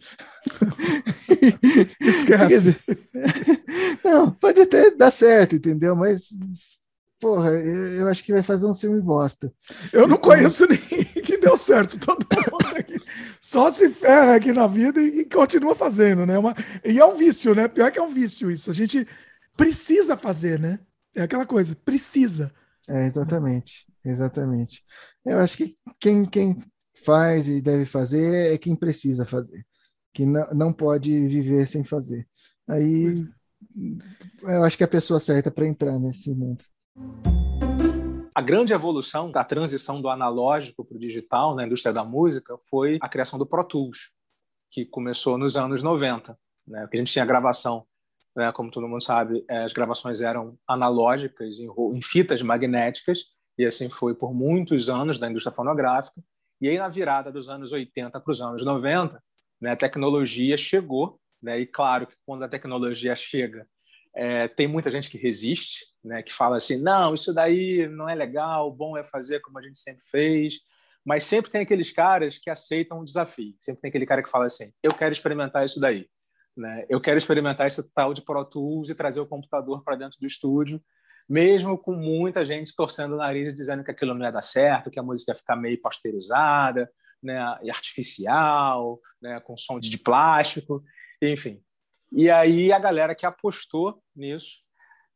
Esquece. 2.01 2.75
Não, 4.03 4.31
pode 4.31 4.61
até 4.61 4.91
dar 4.91 5.11
certo, 5.11 5.55
entendeu? 5.55 5.95
Mas 5.95 6.29
porra, 7.19 7.51
eu 7.51 8.07
acho 8.07 8.23
que 8.23 8.33
vai 8.33 8.43
fazer 8.43 8.65
um 8.65 8.73
filme 8.73 9.01
bosta. 9.01 9.51
Eu 9.91 10.07
não 10.07 10.17
conheço 10.17 10.65
ninguém 10.69 11.05
que 11.23 11.37
deu 11.37 11.57
certo. 11.57 11.99
Todo 11.99 12.25
mundo 12.51 12.77
aqui 12.77 12.95
só 13.41 13.71
se 13.71 13.89
ferra 13.89 14.35
aqui 14.35 14.51
na 14.51 14.67
vida 14.67 15.01
e, 15.01 15.25
continua 15.25 15.75
fazendo, 15.75 16.25
né? 16.25 16.37
Uma, 16.37 16.53
e 16.83 16.99
é 16.99 17.05
um 17.05 17.15
vício, 17.15 17.53
né? 17.55 17.67
Pior 17.67 17.91
que 17.91 17.99
é 17.99 18.01
um 18.01 18.09
vício 18.09 18.49
isso. 18.51 18.69
A 18.69 18.73
gente 18.73 19.07
precisa 19.55 20.17
fazer, 20.17 20.59
né? 20.59 20.79
É 21.15 21.21
aquela 21.21 21.45
coisa, 21.45 21.75
precisa. 21.75 22.51
É, 22.87 23.05
exatamente, 23.05 23.85
exatamente. 24.03 24.83
Eu 25.25 25.39
acho 25.39 25.57
que 25.57 25.75
quem, 25.99 26.25
quem 26.25 26.57
faz 27.05 27.47
e 27.47 27.61
deve 27.61 27.85
fazer 27.85 28.53
é 28.53 28.57
quem 28.57 28.75
precisa 28.75 29.25
fazer, 29.25 29.65
que 30.13 30.25
não, 30.25 30.45
não 30.53 30.73
pode 30.73 31.27
viver 31.27 31.67
sem 31.67 31.83
fazer. 31.83 32.27
Aí 32.67 33.13
eu 34.43 34.63
acho 34.63 34.77
que 34.77 34.83
é 34.83 34.85
a 34.85 34.89
pessoa 34.89 35.19
certa 35.19 35.51
para 35.51 35.67
entrar 35.67 35.99
nesse 35.99 36.33
mundo. 36.33 36.63
A 38.33 38.41
grande 38.41 38.73
evolução 38.73 39.31
da 39.31 39.43
transição 39.43 40.01
do 40.01 40.09
analógico 40.09 40.83
para 40.83 40.97
o 40.97 40.99
digital 40.99 41.55
na 41.55 41.65
indústria 41.65 41.93
da 41.93 42.03
música 42.03 42.57
foi 42.69 42.97
a 43.01 43.07
criação 43.07 43.39
do 43.39 43.45
Pro 43.45 43.63
Tools, 43.63 44.11
que 44.69 44.85
começou 44.85 45.37
nos 45.37 45.55
anos 45.55 45.81
90, 45.81 46.37
né? 46.67 46.81
Porque 46.81 46.97
a 46.97 46.99
gente 46.99 47.13
tinha 47.13 47.25
gravação, 47.25 47.85
né? 48.35 48.51
como 48.51 48.69
todo 48.69 48.87
mundo 48.89 49.01
sabe, 49.01 49.45
eh, 49.49 49.63
as 49.63 49.71
gravações 49.71 50.19
eram 50.19 50.57
analógicas 50.67 51.59
em 51.59 52.01
fitas 52.01 52.41
magnéticas 52.41 53.25
e 53.57 53.65
assim 53.65 53.89
foi 53.89 54.13
por 54.13 54.33
muitos 54.33 54.89
anos 54.89 55.17
da 55.17 55.29
indústria 55.29 55.55
fonográfica. 55.55 56.21
E 56.59 56.67
aí 56.67 56.77
na 56.77 56.89
virada 56.89 57.31
dos 57.31 57.47
anos 57.47 57.71
80 57.71 58.19
para 58.19 58.31
os 58.31 58.41
anos 58.41 58.65
90, 58.65 59.23
né, 59.61 59.71
a 59.71 59.77
tecnologia 59.77 60.57
chegou, 60.57 61.19
né? 61.41 61.59
E 61.59 61.65
claro 61.65 62.05
que 62.05 62.15
quando 62.25 62.43
a 62.43 62.49
tecnologia 62.49 63.15
chega 63.15 63.65
é, 64.13 64.47
tem 64.47 64.67
muita 64.67 64.91
gente 64.91 65.09
que 65.09 65.17
resiste, 65.17 65.85
né, 66.05 66.21
que 66.21 66.31
fala 66.31 66.57
assim: 66.57 66.81
não, 66.81 67.13
isso 67.13 67.33
daí 67.33 67.87
não 67.87 68.07
é 68.07 68.15
legal, 68.15 68.71
bom 68.71 68.95
é 68.95 69.03
fazer 69.03 69.39
como 69.41 69.57
a 69.57 69.61
gente 69.61 69.79
sempre 69.79 70.03
fez. 70.05 70.59
Mas 71.03 71.23
sempre 71.23 71.51
tem 71.51 71.61
aqueles 71.61 71.91
caras 71.91 72.37
que 72.37 72.49
aceitam 72.49 72.99
o 72.99 73.05
desafio. 73.05 73.53
Sempre 73.61 73.81
tem 73.81 73.89
aquele 73.89 74.05
cara 74.05 74.23
que 74.23 74.29
fala 74.29 74.45
assim: 74.45 74.71
eu 74.81 74.93
quero 74.93 75.11
experimentar 75.11 75.65
isso 75.65 75.79
daí. 75.79 76.07
Né? 76.55 76.85
Eu 76.87 77.01
quero 77.01 77.17
experimentar 77.17 77.67
esse 77.67 77.91
tal 77.93 78.13
de 78.13 78.21
Pro 78.21 78.45
Tools 78.45 78.89
e 78.89 78.95
trazer 78.95 79.19
o 79.19 79.27
computador 79.27 79.83
para 79.83 79.97
dentro 79.97 80.17
do 80.19 80.25
estúdio, 80.25 80.81
mesmo 81.27 81.77
com 81.77 81.93
muita 81.93 82.45
gente 82.45 82.73
torcendo 82.75 83.13
o 83.13 83.17
nariz 83.17 83.49
e 83.49 83.53
dizendo 83.53 83.83
que 83.83 83.91
aquilo 83.91 84.13
não 84.13 84.25
ia 84.25 84.31
dar 84.31 84.41
certo, 84.41 84.89
que 84.89 84.99
a 84.99 85.03
música 85.03 85.33
ia 85.33 85.37
ficar 85.37 85.55
meio 85.57 85.79
pasteurizada, 85.81 86.89
né, 87.21 87.39
artificial, 87.69 88.99
né, 89.21 89.39
com 89.41 89.57
som 89.57 89.79
de 89.79 89.97
plástico, 89.97 90.81
enfim. 91.21 91.61
E 92.11 92.29
aí 92.29 92.71
a 92.71 92.79
galera 92.79 93.13
que 93.13 93.25
apostou 93.25 94.01
nisso 94.15 94.64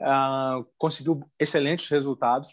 uh, 0.01 0.65
conseguiu 0.77 1.21
excelentes 1.39 1.87
resultados 1.89 2.49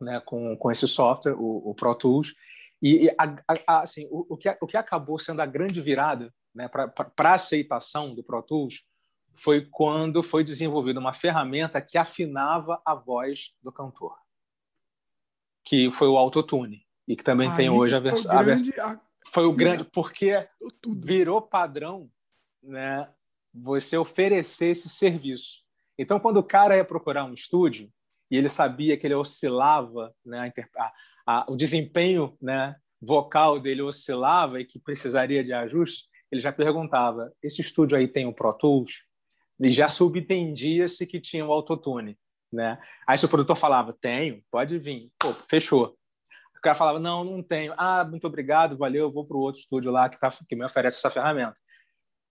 né, 0.00 0.20
com, 0.20 0.56
com 0.56 0.70
esse 0.70 0.86
software, 0.88 1.34
o, 1.34 1.70
o 1.70 1.74
Pro 1.74 1.94
Tools. 1.94 2.34
E, 2.82 3.08
a, 3.18 3.36
a, 3.66 3.80
assim, 3.82 4.06
o, 4.10 4.34
o, 4.34 4.36
que, 4.36 4.56
o 4.60 4.66
que 4.66 4.76
acabou 4.76 5.18
sendo 5.18 5.40
a 5.40 5.46
grande 5.46 5.80
virada 5.80 6.32
né, 6.54 6.68
para 6.68 7.30
a 7.30 7.34
aceitação 7.34 8.14
do 8.14 8.22
Pro 8.22 8.42
Tools 8.42 8.82
foi 9.34 9.62
quando 9.62 10.22
foi 10.22 10.44
desenvolvida 10.44 11.00
uma 11.00 11.14
ferramenta 11.14 11.80
que 11.80 11.96
afinava 11.96 12.80
a 12.84 12.94
voz 12.94 13.54
do 13.62 13.72
cantor, 13.72 14.16
que 15.64 15.90
foi 15.90 16.08
o 16.08 16.16
Autotune, 16.16 16.84
e 17.06 17.16
que 17.16 17.24
também 17.24 17.48
Aí 17.50 17.56
tem 17.56 17.70
hoje 17.70 17.94
a 17.96 18.00
versão. 18.00 18.32
Foi 19.32 19.44
o 19.44 19.52
grande, 19.52 19.84
porque 19.84 20.46
virou 20.88 21.40
padrão 21.40 22.10
né, 22.62 23.08
você 23.54 23.96
oferecer 23.96 24.70
esse 24.70 24.88
serviço. 24.88 25.61
Então, 26.02 26.18
quando 26.18 26.38
o 26.38 26.44
cara 26.44 26.76
ia 26.76 26.84
procurar 26.84 27.24
um 27.24 27.32
estúdio, 27.32 27.88
e 28.30 28.36
ele 28.36 28.48
sabia 28.48 28.96
que 28.96 29.06
ele 29.06 29.14
oscilava, 29.14 30.12
né, 30.24 30.52
a, 30.76 30.92
a, 31.26 31.46
o 31.48 31.56
desempenho 31.56 32.36
né, 32.40 32.74
vocal 33.00 33.60
dele 33.60 33.82
oscilava 33.82 34.60
e 34.60 34.64
que 34.64 34.78
precisaria 34.78 35.44
de 35.44 35.52
ajuste, 35.52 36.06
ele 36.30 36.40
já 36.40 36.50
perguntava: 36.50 37.32
esse 37.42 37.60
estúdio 37.60 37.96
aí 37.96 38.08
tem 38.08 38.26
o 38.26 38.32
Pro 38.32 38.52
Tools? 38.54 39.02
E 39.60 39.68
já 39.68 39.88
subentendia-se 39.88 41.06
que 41.06 41.20
tinha 41.20 41.46
o 41.46 41.52
autotune. 41.52 42.18
Né? 42.50 42.78
Aí 43.06 43.16
se 43.16 43.26
o 43.26 43.28
produtor 43.28 43.56
falava: 43.56 43.96
tenho, 44.00 44.42
pode 44.50 44.78
vir. 44.78 45.10
Pô, 45.18 45.32
fechou. 45.48 45.94
O 46.56 46.60
cara 46.62 46.74
falava: 46.74 46.98
não, 46.98 47.22
não 47.22 47.42
tenho. 47.42 47.74
Ah, 47.76 48.04
muito 48.08 48.26
obrigado, 48.26 48.76
valeu, 48.78 49.04
eu 49.04 49.12
vou 49.12 49.26
para 49.26 49.36
o 49.36 49.40
outro 49.40 49.60
estúdio 49.60 49.92
lá 49.92 50.08
que, 50.08 50.18
tá, 50.18 50.30
que 50.48 50.56
me 50.56 50.64
oferece 50.64 50.98
essa 50.98 51.10
ferramenta. 51.10 51.56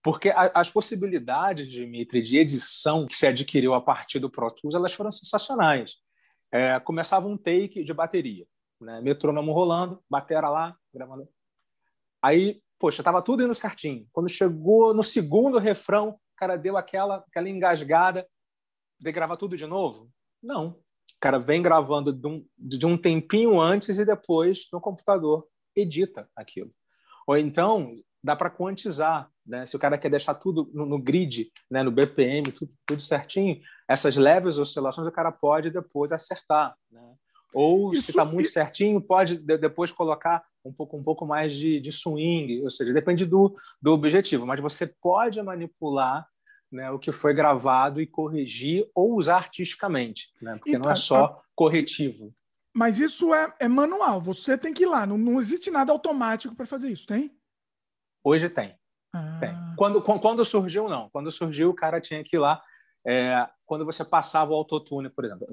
Porque 0.02 0.30
a, 0.30 0.50
as 0.54 0.70
possibilidades, 0.70 1.68
Dimitri, 1.68 2.22
de 2.22 2.36
edição 2.38 3.06
que 3.06 3.14
se 3.14 3.26
adquiriu 3.26 3.72
a 3.74 3.80
partir 3.80 4.18
do 4.18 4.30
Pro 4.30 4.50
Tools, 4.50 4.74
elas 4.74 4.92
foram 4.92 5.10
sensacionais. 5.10 5.96
É, 6.50 6.78
começava 6.80 7.26
um 7.26 7.36
take 7.36 7.84
de 7.84 7.94
bateria, 7.94 8.46
né? 8.80 9.00
metrônomo 9.00 9.52
rolando, 9.52 10.02
batera 10.10 10.48
lá, 10.50 10.76
gravando. 10.92 11.28
Aí, 12.20 12.60
poxa, 12.78 13.00
estava 13.00 13.22
tudo 13.22 13.42
indo 13.42 13.54
certinho. 13.54 14.06
Quando 14.12 14.28
chegou 14.28 14.92
no 14.92 15.02
segundo 15.02 15.58
refrão, 15.58 16.10
o 16.10 16.18
cara 16.36 16.56
deu 16.56 16.76
aquela, 16.76 17.24
aquela 17.28 17.48
engasgada 17.48 18.26
de 19.00 19.12
gravar 19.12 19.36
tudo 19.36 19.56
de 19.56 19.66
novo? 19.66 20.10
Não. 20.42 20.70
O 20.70 21.20
cara 21.20 21.38
vem 21.38 21.62
gravando 21.62 22.12
de 22.12 22.26
um, 22.26 22.46
de 22.58 22.84
um 22.84 22.98
tempinho 22.98 23.60
antes 23.60 23.98
e 23.98 24.04
depois 24.04 24.66
no 24.72 24.80
computador 24.80 25.46
edita 25.74 26.28
aquilo. 26.36 26.70
Ou 27.26 27.36
então, 27.36 27.96
dá 28.22 28.36
para 28.36 28.50
quantizar. 28.50 29.28
Né? 29.44 29.66
Se 29.66 29.74
o 29.74 29.78
cara 29.78 29.98
quer 29.98 30.08
deixar 30.08 30.34
tudo 30.34 30.70
no, 30.72 30.86
no 30.86 30.98
grid, 30.98 31.50
né? 31.70 31.82
no 31.82 31.90
BPM, 31.90 32.52
tudo, 32.52 32.72
tudo, 32.86 33.02
certinho, 33.02 33.60
essas 33.88 34.16
leves 34.16 34.58
oscilações 34.58 35.08
o 35.08 35.12
cara 35.12 35.32
pode 35.32 35.70
depois 35.70 36.12
acertar. 36.12 36.74
Né? 36.90 37.14
Ou, 37.52 37.92
Isso, 37.92 38.02
se 38.04 38.10
está 38.12 38.24
muito 38.24 38.48
certinho, 38.48 39.00
pode 39.00 39.36
de, 39.36 39.58
depois 39.58 39.90
colocar 39.90 40.42
um 40.64 40.72
pouco, 40.72 40.96
um 40.96 41.02
pouco 41.02 41.26
mais 41.26 41.52
de, 41.54 41.80
de 41.80 41.90
swing, 41.90 42.62
ou 42.62 42.70
seja, 42.70 42.92
depende 42.92 43.26
do, 43.26 43.52
do 43.80 43.92
objetivo, 43.92 44.46
mas 44.46 44.60
você 44.60 44.86
pode 44.86 45.42
manipular 45.42 46.26
né, 46.70 46.90
o 46.90 46.98
que 46.98 47.12
foi 47.12 47.34
gravado 47.34 48.00
e 48.00 48.06
corrigir 48.06 48.88
ou 48.94 49.16
usar 49.16 49.36
artisticamente, 49.36 50.32
né? 50.40 50.54
porque 50.56 50.70
então, 50.70 50.82
não 50.82 50.90
é 50.90 50.96
só 50.96 51.42
corretivo. 51.54 52.32
Mas 52.72 52.98
isso 52.98 53.34
é, 53.34 53.52
é 53.60 53.68
manual, 53.68 54.20
você 54.20 54.56
tem 54.56 54.72
que 54.72 54.84
ir 54.84 54.86
lá, 54.86 55.04
não, 55.04 55.18
não 55.18 55.38
existe 55.38 55.70
nada 55.70 55.92
automático 55.92 56.54
para 56.54 56.64
fazer 56.64 56.88
isso, 56.88 57.06
tem? 57.06 57.36
Hoje 58.24 58.48
tem. 58.48 58.74
Ah. 59.12 59.38
tem. 59.40 59.52
Quando, 59.76 60.00
quando 60.00 60.44
surgiu, 60.44 60.88
não. 60.88 61.08
Quando 61.10 61.30
surgiu, 61.30 61.70
o 61.70 61.74
cara 61.74 62.00
tinha 62.00 62.22
que 62.22 62.36
ir 62.36 62.38
lá. 62.38 62.62
É, 63.06 63.46
quando 63.66 63.84
você 63.84 64.04
passava 64.04 64.52
o 64.52 64.54
autotune, 64.54 65.10
por 65.10 65.24
exemplo. 65.24 65.46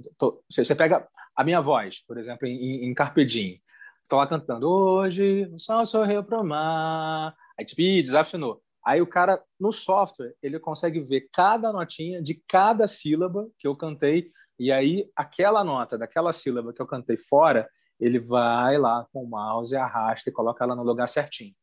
Você 0.49 0.75
pega 0.75 1.07
a 1.35 1.43
minha 1.43 1.61
voz, 1.61 2.03
por 2.05 2.17
exemplo, 2.17 2.47
em, 2.47 2.85
em 2.85 2.93
Carpe 2.93 3.25
Diem. 3.25 3.61
Estou 4.03 4.17
lá 4.17 4.27
cantando, 4.27 4.67
hoje 4.67 5.47
o 5.53 5.59
sol 5.59 5.85
sorriu 5.85 6.23
pro 6.23 6.43
mar. 6.43 7.35
Aí, 7.57 7.65
tipo, 7.65 7.81
desafinou. 7.81 8.61
Aí 8.83 9.01
o 9.01 9.07
cara, 9.07 9.39
no 9.59 9.71
software, 9.71 10.33
ele 10.41 10.59
consegue 10.59 10.99
ver 10.99 11.29
cada 11.31 11.71
notinha 11.71 12.21
de 12.21 12.41
cada 12.47 12.87
sílaba 12.87 13.47
que 13.57 13.67
eu 13.67 13.75
cantei. 13.75 14.31
E 14.57 14.71
aí, 14.71 15.09
aquela 15.15 15.63
nota 15.63 15.97
daquela 15.97 16.31
sílaba 16.33 16.73
que 16.73 16.81
eu 16.81 16.87
cantei 16.87 17.17
fora, 17.17 17.69
ele 17.99 18.19
vai 18.19 18.77
lá 18.77 19.05
com 19.13 19.23
o 19.23 19.29
mouse, 19.29 19.75
arrasta 19.75 20.29
e 20.29 20.33
coloca 20.33 20.63
ela 20.63 20.75
no 20.75 20.83
lugar 20.83 21.07
certinho. 21.07 21.53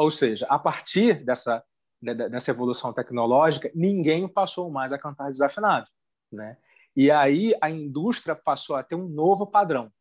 Ou 0.00 0.10
seja, 0.10 0.46
a 0.48 0.58
partir 0.58 1.22
dessa, 1.22 1.62
dessa 2.00 2.50
evolução 2.50 2.90
tecnológica, 2.90 3.70
ninguém 3.74 4.26
passou 4.26 4.70
mais 4.70 4.94
a 4.94 4.98
cantar 4.98 5.26
desafinado. 5.26 5.90
Né? 6.32 6.56
E 6.96 7.10
aí 7.10 7.54
a 7.60 7.68
indústria 7.68 8.34
passou 8.34 8.76
a 8.76 8.82
ter 8.82 8.94
um 8.94 9.06
novo 9.06 9.46
padrão. 9.46 9.92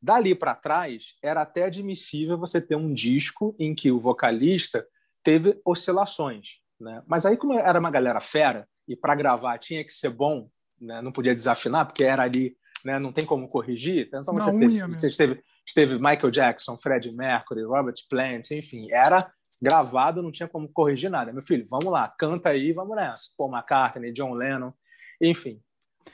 Dali 0.00 0.34
para 0.34 0.54
trás, 0.54 1.14
era 1.22 1.42
até 1.42 1.64
admissível 1.64 2.38
você 2.38 2.58
ter 2.58 2.74
um 2.74 2.94
disco 2.94 3.54
em 3.58 3.74
que 3.74 3.90
o 3.92 4.00
vocalista 4.00 4.86
teve 5.22 5.60
oscilações. 5.62 6.60
Né? 6.80 7.02
Mas 7.06 7.26
aí, 7.26 7.36
como 7.36 7.52
era 7.52 7.78
uma 7.78 7.90
galera 7.90 8.20
fera, 8.20 8.66
e 8.88 8.96
para 8.96 9.14
gravar 9.14 9.58
tinha 9.58 9.84
que 9.84 9.92
ser 9.92 10.08
bom, 10.08 10.48
né? 10.80 11.02
não 11.02 11.12
podia 11.12 11.34
desafinar, 11.34 11.84
porque 11.84 12.02
era 12.02 12.22
ali, 12.22 12.56
né? 12.82 12.98
não 12.98 13.12
tem 13.12 13.26
como 13.26 13.46
corrigir. 13.46 14.06
Então, 14.06 14.24
você 14.24 14.58
teve, 14.58 14.80
você 14.80 15.10
teve, 15.10 15.42
teve 15.74 15.94
Michael 15.96 16.30
Jackson, 16.30 16.76
Freddie 16.76 17.16
Mercury, 17.16 17.62
Robert 17.62 17.94
Plant, 18.08 18.50
enfim, 18.50 18.88
era 18.90 19.30
gravado, 19.60 20.22
não 20.22 20.30
tinha 20.30 20.48
como 20.48 20.68
corrigir 20.68 21.10
nada. 21.10 21.32
Meu 21.32 21.42
filho, 21.42 21.66
vamos 21.68 21.86
lá, 21.86 22.08
canta 22.18 22.50
aí, 22.50 22.72
vamos 22.72 22.96
nessa. 22.96 23.30
Paul 23.36 23.52
McCartney, 23.52 24.12
John 24.12 24.34
Lennon, 24.34 24.72
enfim. 25.20 25.60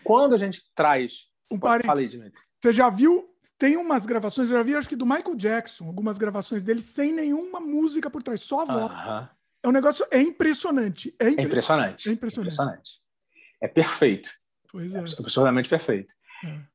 Quando 0.03 0.35
a 0.35 0.39
gente 0.39 0.63
traz... 0.75 1.29
Um 1.51 1.59
Falei, 1.59 2.09
Dimitri. 2.09 2.41
Você 2.61 2.73
já 2.73 2.89
viu 2.89 3.35
tem 3.59 3.77
umas 3.77 4.05
gravações, 4.05 4.51
eu 4.51 4.57
já 4.57 4.63
vi, 4.63 4.75
acho 4.75 4.89
que 4.89 4.97
do 4.97 5.07
Michael 5.07 5.37
Jackson, 5.37 5.87
algumas 5.87 6.19
gravações 6.19 6.65
dele 6.65 6.83
sem 6.83 7.13
nenhuma 7.13 7.61
música 7.61 8.11
por 8.11 8.23
trás, 8.23 8.43
só 8.43 8.63
a 8.63 8.65
voz. 8.65 9.31
É 9.63 9.69
um 9.69 9.73
negócio, 9.73 10.05
é 10.11 10.21
impressionante. 10.21 11.15
É, 11.19 11.31
impre... 11.31 11.45
é 11.45 11.47
impressionante. 11.47 12.09
É 12.09 12.13
impressionante. 12.13 12.53
impressionante. 12.53 12.91
É 13.63 13.69
perfeito. 13.69 14.31
Pois 14.71 14.93
é. 14.93 14.99
é 14.99 15.01
absolutamente 15.01 15.71
perfeito. 15.71 16.15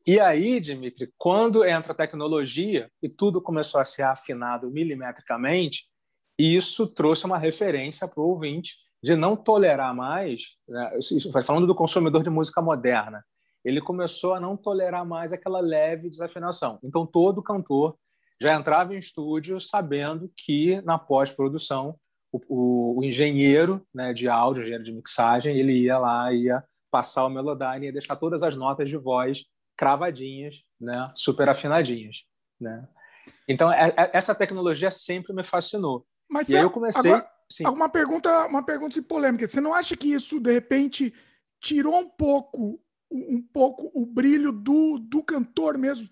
E 0.06 0.20
aí, 0.20 0.60
Dimitri, 0.60 1.12
quando 1.18 1.66
entra 1.66 1.94
a 1.94 1.96
tecnologia 1.96 2.90
e 3.02 3.10
tudo 3.10 3.42
começou 3.42 3.80
a 3.80 3.86
ser 3.86 4.04
afinado 4.04 4.70
milimetricamente, 4.70 5.88
isso 6.38 6.88
trouxe 6.88 7.26
uma 7.26 7.38
referência 7.38 8.08
para 8.08 8.22
o 8.22 8.28
ouvinte 8.28 8.78
de 9.04 9.16
não 9.16 9.36
tolerar 9.36 9.96
mais, 9.96 10.56
né, 10.68 10.98
isso 10.98 11.32
vai 11.32 11.44
falando 11.44 11.68
do 11.68 11.76
consumidor 11.76 12.24
de 12.24 12.30
música 12.30 12.62
moderna, 12.62 13.24
ele 13.64 13.82
começou 13.82 14.34
a 14.34 14.40
não 14.40 14.56
tolerar 14.56 15.06
mais 15.06 15.34
aquela 15.34 15.60
leve 15.60 16.10
desafinação. 16.10 16.80
Então, 16.84 17.06
todo 17.06 17.44
cantor 17.44 17.98
já 18.42 18.56
entrava 18.56 18.96
em 18.96 18.98
estúdio 18.98 19.60
sabendo 19.60 20.32
que 20.36 20.82
na 20.82 20.98
pós-produção 20.98 21.96
o, 22.32 22.40
o, 22.48 23.00
o, 23.00 23.04
engenheiro 23.04 23.86
né, 23.94 24.14
de 24.14 24.30
áudio, 24.30 24.62
engenheiro 24.62 24.84
de 24.84 24.94
mixagem, 24.94 25.58
ele 25.58 25.74
ia 25.74 25.98
lá, 25.98 26.32
ia 26.34 26.64
passar 26.90 27.26
o 27.26 27.30
Melodyne 27.30 27.88
e 27.88 27.92
deixar 27.92 28.16
todas 28.16 28.44
as 28.44 28.56
notas 28.56 28.90
de 28.90 28.98
voz 28.98 29.46
cravadinhas, 29.80 30.66
né, 30.78 31.10
super 31.16 31.48
afinadinhas, 31.48 32.26
né? 32.60 32.86
Então 33.48 33.72
é, 33.72 33.94
é, 33.98 34.12
essa 34.14 34.36
tecnologia 34.36 34.92
sempre 34.92 35.34
me 35.34 35.42
fascinou. 35.42 36.06
Mas 36.30 36.50
e 36.50 36.58
aí 36.58 36.64
eu 36.64 36.70
comecei. 36.70 37.14
Agora, 37.14 37.32
sim. 37.50 37.66
Uma 37.66 37.88
pergunta, 37.88 38.46
uma 38.46 38.62
pergunta 38.62 39.02
polêmica. 39.02 39.48
Você 39.48 39.62
não 39.62 39.74
acha 39.74 39.96
que 39.96 40.12
isso 40.12 40.38
de 40.38 40.52
repente 40.52 41.14
tirou 41.62 41.98
um 41.98 42.10
pouco 42.10 42.78
um 43.12 43.42
pouco 43.42 43.90
o 43.94 44.06
brilho 44.06 44.52
do, 44.52 45.00
do 45.00 45.24
cantor 45.24 45.80
mesmo, 45.80 46.08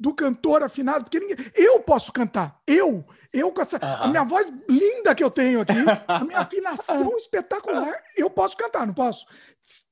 do 0.00 0.12
cantor 0.12 0.64
afinado, 0.64 1.04
porque 1.04 1.20
ninguém, 1.20 1.36
eu 1.54 1.78
posso 1.78 2.10
cantar, 2.12 2.60
eu, 2.66 2.98
eu 3.32 3.52
com 3.52 3.62
essa 3.62 3.76
a 3.76 4.08
minha 4.08 4.24
voz 4.24 4.52
linda 4.68 5.14
que 5.14 5.22
eu 5.22 5.30
tenho 5.30 5.60
aqui, 5.60 5.72
a 6.08 6.24
minha 6.24 6.40
afinação 6.40 7.16
espetacular, 7.16 8.02
eu 8.16 8.28
posso 8.28 8.56
cantar, 8.56 8.84
não 8.84 8.92
posso? 8.92 9.24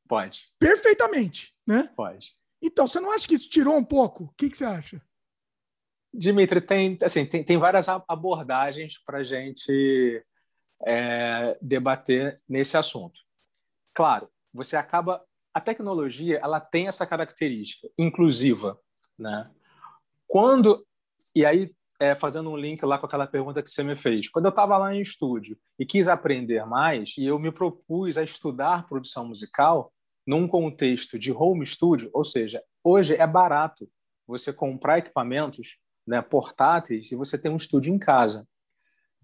Pode. 0.09 0.43
Perfeitamente, 0.59 1.55
né? 1.65 1.89
Pode. 1.95 2.37
Então, 2.63 2.87
você 2.87 3.01
não 3.01 3.13
acha 3.13 3.27
que 3.27 3.35
isso 3.35 3.49
tirou 3.49 3.77
um 3.77 3.85
pouco? 3.85 4.25
O 4.25 4.35
que, 4.37 4.51
que 4.51 4.57
você 4.57 4.65
acha? 4.65 5.03
Dimitri, 6.13 6.61
tem, 6.61 6.99
assim, 7.03 7.27
tem, 7.27 7.43
tem 7.45 7.59
várias 7.59 7.89
abordagens 7.89 8.99
para 9.05 9.19
a 9.19 9.25
gente 9.25 10.23
é, 10.87 11.59
debater 11.61 12.41
nesse 12.49 12.77
assunto. 12.77 13.21
Claro, 13.93 14.29
você 14.53 14.77
acaba. 14.77 15.23
A 15.53 15.61
tecnologia 15.61 16.39
ela 16.43 16.61
tem 16.61 16.89
essa 16.89 17.07
característica 17.07 17.89
inclusiva. 17.99 18.79
Né? 19.19 19.51
Quando. 20.27 20.87
E 21.35 21.45
aí, 21.45 21.71
é, 22.01 22.15
fazendo 22.15 22.51
um 22.51 22.57
link 22.57 22.85
lá 22.85 22.99
com 22.99 23.07
aquela 23.07 23.27
pergunta 23.27 23.63
que 23.63 23.71
você 23.71 23.83
me 23.83 23.97
fez. 23.97 24.29
Quando 24.29 24.47
eu 24.47 24.51
estava 24.51 24.77
lá 24.77 24.95
em 24.95 25.01
estúdio 25.01 25.59
e 25.79 25.87
quis 25.87 26.09
aprender 26.09 26.65
mais, 26.67 27.17
e 27.17 27.25
eu 27.25 27.39
me 27.39 27.53
propus 27.53 28.19
a 28.19 28.23
estudar 28.23 28.87
produção 28.89 29.27
musical, 29.27 29.93
num 30.27 30.49
contexto 30.49 31.19
de 31.19 31.33
home 31.33 31.67
studio, 31.67 32.11
ou 32.13 32.25
seja, 32.25 32.63
hoje 32.83 33.15
é 33.15 33.27
barato 33.27 33.89
você 34.27 34.53
comprar 34.53 34.99
equipamentos 34.99 35.79
né, 36.07 36.21
portáteis 36.23 37.13
e 37.13 37.17
você 37.17 37.37
ter 37.37 37.49
um 37.49 37.57
estúdio 37.57 37.93
em 37.93 37.99
casa. 37.99 38.47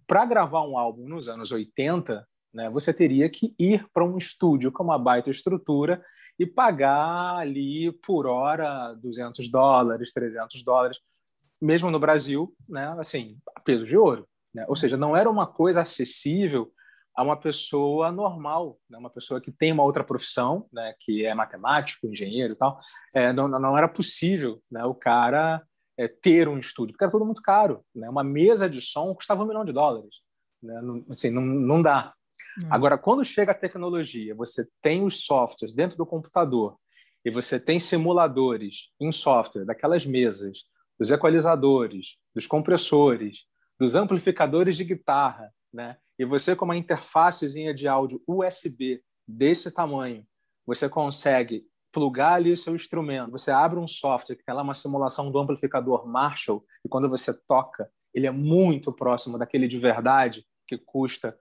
Para 0.07 0.25
gravar 0.25 0.63
um 0.63 0.77
álbum 0.77 1.09
nos 1.09 1.29
anos 1.29 1.53
80, 1.53 2.27
né, 2.53 2.69
você 2.71 2.93
teria 2.93 3.29
que 3.29 3.55
ir 3.59 3.87
para 3.93 4.05
um 4.05 4.17
estúdio 4.17 4.73
com 4.73 4.83
uma 4.83 4.99
baita 4.99 5.31
estrutura 5.31 6.05
e 6.39 6.47
pagar 6.47 7.37
ali 7.37 7.93
por 7.93 8.27
hora 8.27 8.95
200 8.95 9.51
dólares, 9.51 10.13
300 10.13 10.63
dólares, 10.63 10.99
mesmo 11.61 11.91
no 11.91 12.01
Brasil, 12.01 12.55
né, 12.69 12.95
assim, 12.99 13.39
a 13.57 13.63
peso 13.63 13.85
de 13.85 13.97
ouro. 13.97 14.27
Né? 14.55 14.65
Ou 14.69 14.77
seja, 14.77 14.97
não 14.97 15.17
era 15.17 15.31
uma 15.31 15.47
coisa 15.47 15.83
acessível 15.83 16.73
a 17.15 17.23
uma 17.23 17.37
pessoa 17.37 18.11
normal, 18.13 18.79
né? 18.89 18.99
uma 18.99 19.11
pessoa 19.11 19.41
que 19.41 19.51
tem 19.51 19.73
uma 19.73 19.83
outra 19.83 20.05
profissão, 20.05 20.67
né? 20.73 20.95
que 21.01 21.25
é 21.25 21.35
matemático, 21.35 22.07
engenheiro 22.07 22.55
e 22.55 22.57
tal. 22.57 22.81
É, 23.15 23.33
não, 23.33 23.49
não 23.49 23.77
era 23.77 23.89
possível 23.89 24.63
né? 24.71 24.85
o 24.85 24.95
cara 24.95 25.63
é, 25.99 26.09
ter 26.09 26.49
um 26.49 26.59
estúdio, 26.59 26.93
porque 26.93 27.05
era 27.05 27.11
tudo 27.11 27.25
muito 27.25 27.43
caro. 27.43 27.85
Né? 27.95 28.09
Uma 28.09 28.25
mesa 28.25 28.69
de 28.69 28.81
som 28.81 29.15
custava 29.15 29.43
um 29.43 29.47
milhão 29.47 29.65
de 29.65 29.73
dólares. 29.73 30.15
Né? 30.63 30.81
Não, 30.81 31.05
assim, 31.11 31.31
não, 31.31 31.43
não 31.43 31.83
dá. 31.83 32.15
Agora, 32.69 32.99
quando 32.99 33.25
chega 33.25 33.53
a 33.53 33.55
tecnologia, 33.55 34.35
você 34.35 34.67
tem 34.83 35.05
os 35.05 35.25
softwares 35.25 35.73
dentro 35.73 35.97
do 35.97 36.05
computador 36.05 36.77
e 37.25 37.31
você 37.31 37.61
tem 37.61 37.79
simuladores 37.79 38.91
em 39.01 39.13
software 39.13 39.65
daquelas 39.65 40.05
mesas, 40.05 40.65
dos 40.99 41.11
equalizadores, 41.11 42.17
dos 42.35 42.47
compressores, 42.47 43.45
dos 43.79 43.95
amplificadores 43.95 44.77
de 44.77 44.85
guitarra, 44.85 45.51
né? 45.73 45.97
E 46.19 46.25
você 46.25 46.55
com 46.55 46.65
uma 46.65 46.77
interfacezinha 46.77 47.73
de 47.73 47.89
áudio 47.89 48.23
USB 48.27 49.03
desse 49.27 49.71
tamanho, 49.71 50.27
você 50.67 50.89
consegue 50.89 51.67
plugar 51.93 52.35
ali 52.35 52.53
o 52.53 52.57
seu 52.57 52.75
instrumento. 52.75 53.33
Você 53.33 53.51
abre 53.51 53.79
um 53.79 53.87
software 53.87 54.37
que 54.37 54.45
é 54.47 54.53
lá 54.53 54.63
uma 54.63 54.75
simulação 54.75 55.31
do 55.31 55.39
amplificador 55.39 56.07
Marshall 56.07 56.65
e 56.85 56.89
quando 56.89 57.09
você 57.09 57.33
toca, 57.47 57.91
ele 58.15 58.27
é 58.27 58.31
muito 58.31 58.93
próximo 58.93 59.39
daquele 59.39 59.67
de 59.67 59.79
verdade 59.79 60.45
que 60.67 60.79
custa 60.79 61.37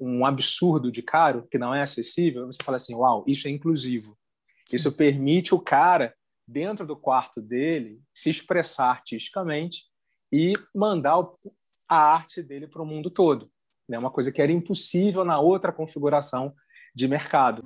um 0.00 0.26
absurdo 0.26 0.90
de 0.90 1.02
caro, 1.02 1.46
que 1.50 1.58
não 1.58 1.74
é 1.74 1.82
acessível. 1.82 2.46
Você 2.46 2.62
fala 2.62 2.76
assim, 2.76 2.94
uau, 2.94 3.24
isso 3.26 3.46
é 3.46 3.50
inclusivo. 3.50 4.14
Isso 4.72 4.92
permite 4.92 5.54
o 5.54 5.60
cara 5.60 6.14
dentro 6.46 6.86
do 6.86 6.96
quarto 6.96 7.40
dele 7.40 8.02
se 8.12 8.30
expressar 8.30 8.90
artisticamente 8.90 9.84
e 10.32 10.52
mandar 10.74 11.24
a 11.88 11.96
arte 11.96 12.42
dele 12.42 12.66
para 12.66 12.82
o 12.82 12.86
mundo 12.86 13.10
todo. 13.10 13.50
É 13.86 13.92
né? 13.92 13.98
uma 13.98 14.10
coisa 14.10 14.32
que 14.32 14.40
era 14.40 14.50
impossível 14.50 15.24
na 15.24 15.38
outra 15.38 15.70
configuração 15.70 16.52
de 16.94 17.06
mercado. 17.06 17.62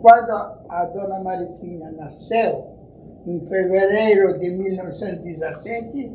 Quando 0.00 0.30
a 0.30 0.84
dona 0.94 1.18
Maritinha 1.18 1.90
nasceu, 1.90 2.78
em 3.26 3.40
fevereiro 3.48 4.38
de 4.38 4.50
1917, 4.50 6.12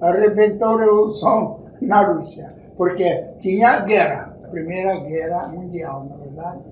arrebentou 0.00 0.70
a 0.70 0.80
revolução 0.80 1.66
na 1.80 2.02
Rússia, 2.02 2.52
porque 2.76 3.28
tinha 3.38 3.84
guerra, 3.84 4.36
a 4.42 4.48
Primeira 4.48 4.98
Guerra 4.98 5.48
Mundial, 5.48 6.06
na 6.10 6.16
verdade. 6.16 6.64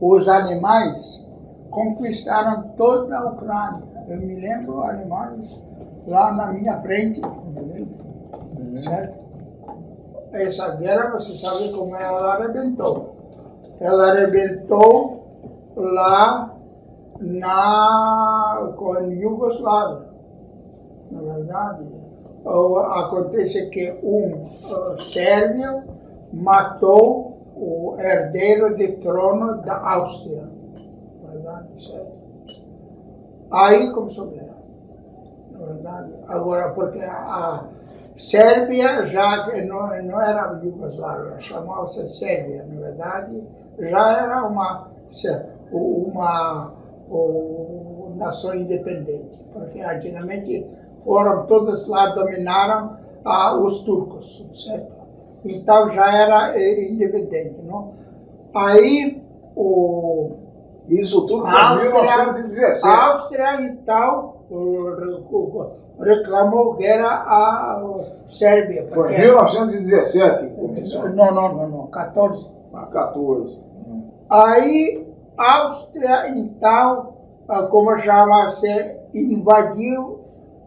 Os 0.00 0.28
alemães 0.28 1.24
conquistaram 1.70 2.70
toda 2.76 3.16
a 3.16 3.30
Ucrânia. 3.30 3.84
Eu 4.08 4.18
me 4.18 4.34
lembro 4.34 4.82
alemães 4.82 5.56
lá 6.08 6.32
na 6.32 6.52
minha 6.52 6.80
frente, 6.82 7.20
uhum. 7.20 8.82
certo? 8.82 9.25
Essa 10.36 10.68
guerra, 10.76 11.10
você 11.10 11.32
sabe 11.38 11.72
como 11.72 11.96
ela 11.96 12.34
arrebentou. 12.34 13.16
Ela 13.80 14.10
arrebentou 14.12 15.24
lá 15.74 16.54
na 17.20 18.72
com 18.76 19.10
Iugoslávia, 19.10 20.06
na 21.10 21.20
verdade. 21.20 21.84
Acontece 22.44 23.66
que 23.70 23.98
um 24.02 24.44
uh, 24.44 25.00
sérvio 25.08 25.82
matou 26.32 27.36
o 27.56 27.96
herdeiro 27.98 28.76
de 28.76 28.88
trono 28.98 29.62
da 29.62 29.78
Áustria. 29.78 30.44
Na 31.22 31.30
verdade, 31.32 31.66
certo? 31.84 32.16
Aí 33.50 33.90
começou 33.90 34.24
a 34.24 34.30
guerra. 34.30 34.56
Na 35.50 35.66
verdade. 35.66 36.12
Agora, 36.28 36.70
porque 36.72 37.00
a, 37.00 37.64
Sérvia 38.18 39.06
já 39.06 39.46
não, 39.66 40.02
não 40.04 40.22
era 40.22 40.58
Iugoslávia, 40.62 41.38
chamava-se 41.40 42.08
Sérvia, 42.08 42.64
na 42.64 42.80
verdade, 42.80 43.42
já 43.78 44.22
era 44.22 44.44
uma 44.44 44.90
uma, 45.70 46.72
uma 47.08 48.16
nação 48.16 48.54
independente, 48.54 49.38
porque 49.52 49.80
antigamente 49.80 50.66
foram 51.04 51.46
todos 51.46 51.86
lá, 51.86 52.14
dominaram 52.14 52.96
ah, 53.24 53.56
os 53.56 53.82
turcos, 53.84 54.44
certo? 54.64 54.92
Então 55.44 55.90
já 55.92 56.12
era 56.14 56.58
eh, 56.58 56.90
independente, 56.90 57.60
não? 57.62 57.94
Aí 58.54 59.22
o... 59.54 60.32
Isso 60.88 61.26
tudo 61.26 61.46
foi 61.46 61.86
em 61.86 61.92
1917. 61.92 62.86
A 62.86 63.12
Áustria, 63.12 63.60
então, 63.62 64.34
reclamou 66.00 66.74
guerra 66.74 67.24
à 67.26 67.82
Sérvia. 68.28 68.86
Foi 68.92 69.14
em 69.14 69.20
1917 69.20 70.46
que 70.46 70.54
começou? 70.54 71.08
Não, 71.10 71.34
não, 71.34 71.54
não, 71.54 71.68
não, 71.68 71.86
14. 71.88 72.50
Ah, 72.74 72.86
14. 72.92 73.58
Aí, 74.28 75.06
Áustria, 75.36 76.28
então, 76.30 77.14
ah, 77.48 77.62
como 77.64 77.98
chama-se, 77.98 78.96
invadiu 79.14 80.20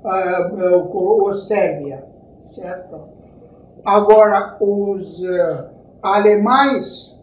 uh, 0.04 1.26
o 1.28 1.36
Sérvia, 1.36 2.04
certo? 2.56 3.00
Agora, 3.86 4.58
os 4.60 5.20
uh, 5.20 5.70
alemães 6.02 7.18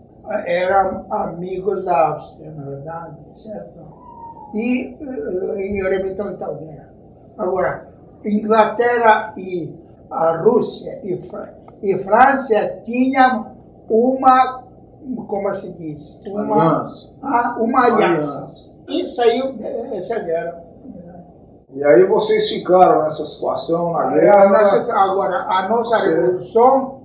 eram 0.46 1.06
amigos 1.10 1.84
da 1.84 2.08
Áustria, 2.08 2.50
na 2.50 2.64
verdade, 2.64 3.16
certo? 3.36 3.80
E, 4.54 4.94
uh, 5.00 5.58
e 5.58 5.86
arrebentou 5.86 6.30
então 6.30 6.56
guerra. 6.56 6.88
Agora, 7.38 7.88
Inglaterra 8.26 9.34
e 9.36 9.74
a 10.10 10.36
Rússia 10.36 11.00
e, 11.02 11.20
e 11.82 11.98
França 12.04 12.80
tinham 12.84 13.56
uma 13.88 14.66
como 15.28 15.54
se 15.54 15.72
diz, 15.74 16.20
uma 16.26 16.42
aliança. 16.42 17.14
Ah, 17.22 17.56
uma 17.60 17.84
aliança. 17.84 18.50
E 18.88 19.06
saiu 19.14 19.54
essa 19.92 20.18
guerra. 20.20 20.64
E 21.72 21.84
aí 21.84 22.04
vocês 22.06 22.48
ficaram 22.48 23.02
nessa 23.02 23.26
situação 23.26 23.92
na 23.92 24.10
guerra. 24.10 24.44
A 24.44 24.48
nossa, 24.48 24.92
agora, 24.92 25.36
a 25.48 25.68
nossa 25.68 25.96
revolução 25.98 27.02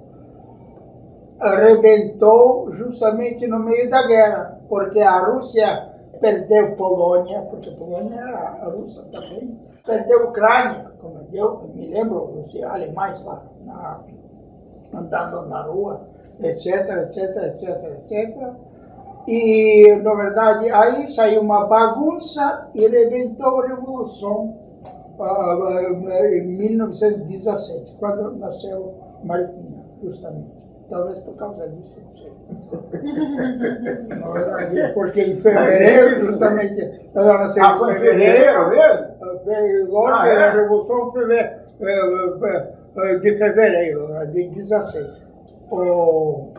arrebentou 1.40 2.72
justamente 2.74 3.48
no 3.48 3.60
meio 3.60 3.90
da 3.90 4.08
guerra, 4.08 4.60
porque 4.70 5.00
a 5.00 5.26
Rússia 5.26 5.90
perdeu 6.20 6.76
Polônia, 6.76 7.42
porque 7.50 7.72
Polônia 7.72 8.16
era 8.16 8.60
a 8.62 8.70
Rússia 8.70 9.04
também, 9.12 9.60
perdeu 9.86 10.28
Ucrânia, 10.28 10.91
eu 11.34 11.70
me 11.74 11.88
lembro, 11.88 12.46
os 12.46 12.56
alemães 12.64 13.24
lá 13.24 13.44
na, 13.66 14.00
andando 14.94 15.48
na 15.48 15.64
rua, 15.64 16.02
etc, 16.40 16.66
etc, 16.66 17.38
etc, 17.38 18.12
etc. 18.12 18.54
E, 19.28 19.96
na 20.02 20.14
verdade, 20.16 20.72
aí 20.72 21.12
saiu 21.12 21.42
uma 21.42 21.66
bagunça 21.68 22.70
e 22.74 22.88
rebentou 22.88 23.62
a 23.62 23.68
Revolução 23.68 24.58
uh, 25.20 26.10
em 26.10 26.48
1917, 26.48 27.96
quando 28.00 28.36
nasceu 28.38 28.96
Maritinha, 29.24 29.84
justamente. 30.04 30.61
Talvez 30.92 31.18
por 31.20 31.36
causa 31.38 31.70
disso, 31.70 32.02
não 32.06 32.18
sei. 32.18 32.34
porque 34.94 35.22
em 35.22 35.40
fevereiro, 35.40 36.20
justamente, 36.20 37.10
ela 37.16 37.38
nasceu 37.38 37.64
ah, 37.64 37.80
foi 37.80 37.96
em 37.96 38.00
fevereiro 38.00 38.70
mesmo? 38.70 39.06
Lógico, 39.90 40.18
ah, 40.18 40.28
é? 40.28 40.44
a 40.44 40.52
Revolução 40.52 41.14
foi 41.14 41.28
de 43.22 43.38
fevereiro, 43.38 44.10
de 44.34 44.50
17 44.50 45.22
o 45.72 46.50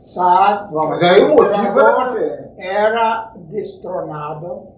Saad, 0.00 0.72
Não, 0.72 0.88
mas 0.88 1.02
aí 1.02 1.22
o 1.22 1.34
motivo 1.34 1.78
era, 1.78 2.50
era 2.56 3.34
destronado, 3.50 4.68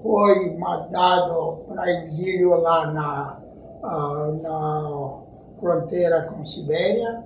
foi 0.00 0.56
mandado 0.56 1.64
para 1.66 1.90
exílio 2.04 2.54
lá 2.60 2.92
na, 2.92 3.40
uh, 3.82 4.40
na 4.40 5.23
fronteira 5.64 6.24
com 6.24 6.44
Sibéria, 6.44 7.24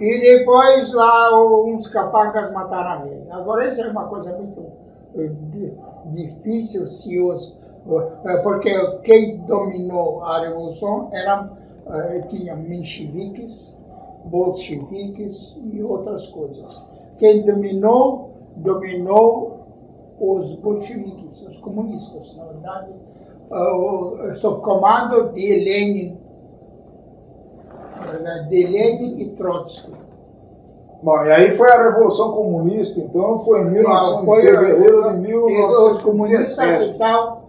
e 0.00 0.20
depois 0.20 0.92
lá 0.94 1.38
uns 1.62 1.86
capangas 1.88 2.50
mataram 2.52 3.06
ele. 3.06 3.30
Agora 3.30 3.68
isso 3.68 3.82
é 3.82 3.88
uma 3.88 4.06
coisa 4.06 4.32
muito 4.32 4.64
eh, 5.14 5.30
difícil 6.06 6.86
se 6.86 7.20
os 7.20 7.54
eh, 8.24 8.38
porque 8.38 8.70
quem 9.04 9.36
dominou 9.46 10.24
a 10.24 10.40
revolução 10.40 11.10
era, 11.12 11.50
eh, 11.86 12.22
tinha 12.30 12.56
mencheviques, 12.56 13.72
bolcheviques 14.24 15.56
e 15.70 15.82
outras 15.82 16.26
coisas. 16.28 16.82
Quem 17.18 17.42
dominou, 17.42 18.32
dominou 18.56 19.60
os 20.18 20.54
bolcheviques, 20.56 21.42
os 21.42 21.58
comunistas, 21.58 22.34
na 22.36 22.44
verdade, 22.46 22.92
sob 24.36 24.62
comando 24.62 25.32
de 25.32 25.64
Lenin, 25.64 26.23
de 28.48 28.66
Lenin 28.66 29.20
e 29.20 29.28
Trotsky. 29.30 29.92
Bom, 31.02 31.22
e 31.24 31.32
aí 31.32 31.56
foi 31.56 31.70
a 31.70 31.82
Revolução 31.82 32.32
Comunista, 32.32 32.98
então 32.98 33.44
foi 33.44 33.60
em 33.60 33.70
1900, 33.72 34.24
foi 34.24 34.42
fevereiro 34.42 35.02
de 35.12 35.18
1917. 35.18 35.90
Os 35.90 36.02
comunistas, 36.02 36.82
então, 36.94 37.42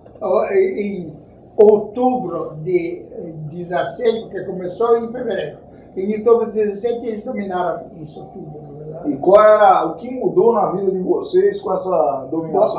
em 0.52 1.14
outubro 1.56 2.56
de 2.64 3.06
17, 3.50 4.22
porque 4.24 4.44
começou 4.44 4.98
em 4.98 5.12
fevereiro. 5.12 5.58
Em 5.96 6.18
outubro 6.18 6.52
de 6.52 6.66
17 6.66 7.08
eles 7.08 7.24
dominaram 7.24 7.92
isso 8.04 8.28
tudo. 8.34 8.76
E 9.06 9.16
qual 9.18 9.42
era 9.42 9.86
o 9.86 9.96
que 9.96 10.12
mudou 10.12 10.54
na 10.54 10.72
vida 10.72 10.92
de 10.92 11.00
vocês 11.00 11.62
com 11.62 11.74
essa 11.74 12.28
dominação? 12.30 12.76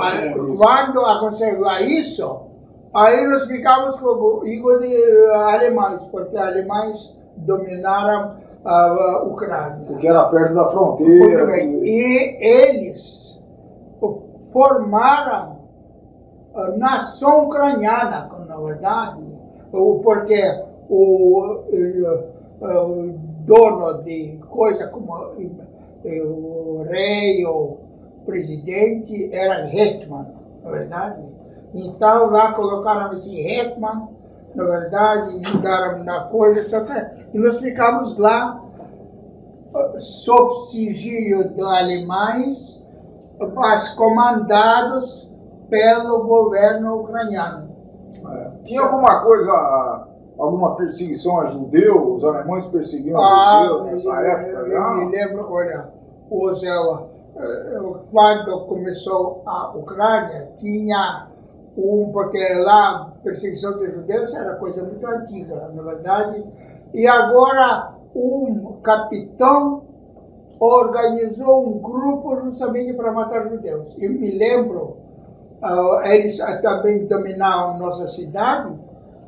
Bom, 0.47 0.57
quando 0.57 1.01
aconteceu 1.01 1.65
isso, 1.81 2.41
aí 2.93 3.27
nós 3.29 3.47
ficamos 3.47 3.99
como 3.99 4.47
igual 4.47 4.79
de 4.79 4.95
uh, 4.95 5.33
alemães, 5.33 6.03
porque 6.11 6.37
alemães 6.37 7.17
dominaram 7.39 8.37
a 8.65 9.25
Ucrânia. 9.25 9.85
Porque 9.87 10.09
era 10.09 10.25
perto 10.25 10.55
da 10.55 10.69
fronteira. 10.69 11.57
E 11.61 12.39
eles 12.41 13.41
formaram 14.53 15.57
a 16.55 16.69
nação 16.79 17.47
ucraniana, 17.47 18.31
na 18.49 18.57
verdade, 18.57 19.21
porque 19.71 20.65
o, 20.89 21.63
o 22.63 23.15
dono 23.45 24.03
de 24.05 24.39
coisa 24.49 24.89
como 24.89 25.13
o 26.05 26.83
rei 26.89 27.45
ou 27.45 27.81
presidente 28.25 29.33
era 29.35 29.69
Hetman, 29.69 30.27
na 30.65 30.71
verdade. 30.71 31.23
Então 31.75 32.31
lá 32.31 32.53
colocaram 32.53 33.17
esse 33.19 33.39
Hetman, 33.39 34.09
na 34.55 34.65
verdade, 34.65 35.43
mudaram 35.53 36.03
na 36.05 36.21
coisa, 36.25 36.67
só 36.69 36.81
que 36.81 36.93
e 37.33 37.39
nós 37.39 37.59
ficamos 37.59 38.17
lá 38.19 38.63
sob 39.99 40.67
sigilo 40.67 41.49
de 41.51 41.63
alemães, 41.63 42.83
mas 43.55 43.91
comandados 43.95 45.31
pelo 45.69 46.25
governo 46.25 47.01
ucraniano. 47.01 47.69
É. 48.27 48.51
Tinha 48.65 48.83
alguma 48.83 49.23
coisa, 49.23 50.07
alguma 50.39 50.77
perseguição 50.77 51.41
a 51.41 51.47
judeus? 51.47 52.17
Os 52.17 52.25
alemães 52.25 52.67
perseguiam 52.67 53.21
ah, 53.21 53.67
judeus 53.67 54.05
nessa 54.05 54.09
eu, 54.09 54.31
época? 54.31 54.51
Eu, 54.51 54.67
eu 54.67 54.97
me 54.97 55.11
lembro, 55.11 55.47
olha, 55.51 55.89
os, 56.31 56.63
quando 58.11 58.67
começou 58.67 59.43
a 59.45 59.77
Ucrânia, 59.77 60.49
tinha 60.59 61.29
um, 61.77 62.11
porque 62.13 62.43
lá 62.65 63.03
a 63.03 63.23
perseguição 63.23 63.79
de 63.79 63.91
judeus 63.91 64.35
era 64.35 64.55
coisa 64.55 64.83
muito 64.83 65.07
antiga, 65.07 65.71
na 65.75 65.83
verdade, 65.83 66.45
e 66.95 67.07
agora 67.07 67.95
um 68.15 68.81
capitão 68.83 69.83
organizou 70.59 71.69
um 71.69 71.79
grupo 71.79 72.37
justamente 72.45 72.95
para 72.95 73.13
matar 73.13 73.49
judeus. 73.49 73.95
Eu 73.99 74.13
me 74.13 74.31
lembro, 74.31 74.97
uh, 75.63 76.03
eles 76.07 76.39
também 76.63 77.07
dominaram 77.07 77.79
nossa 77.79 78.07
cidade 78.09 78.75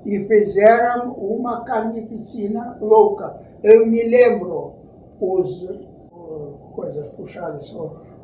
e 0.06 0.24
fizeram 0.24 1.12
uma 1.12 1.64
carnificina 1.64 2.78
louca. 2.80 3.36
Eu 3.62 3.86
me 3.86 4.02
lembro 4.08 4.74
os 5.20 5.64
uh, 5.64 6.54
coisas 6.74 7.06
puxadas, 7.08 7.76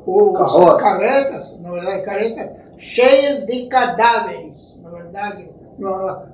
os 0.07 0.73
caretas, 0.79 1.59
na 1.59 1.71
verdade, 1.71 2.03
caretas 2.03 2.65
cheias 2.77 3.45
de 3.45 3.67
cadáveres, 3.67 4.77
na 4.81 4.89
verdade, 4.89 5.49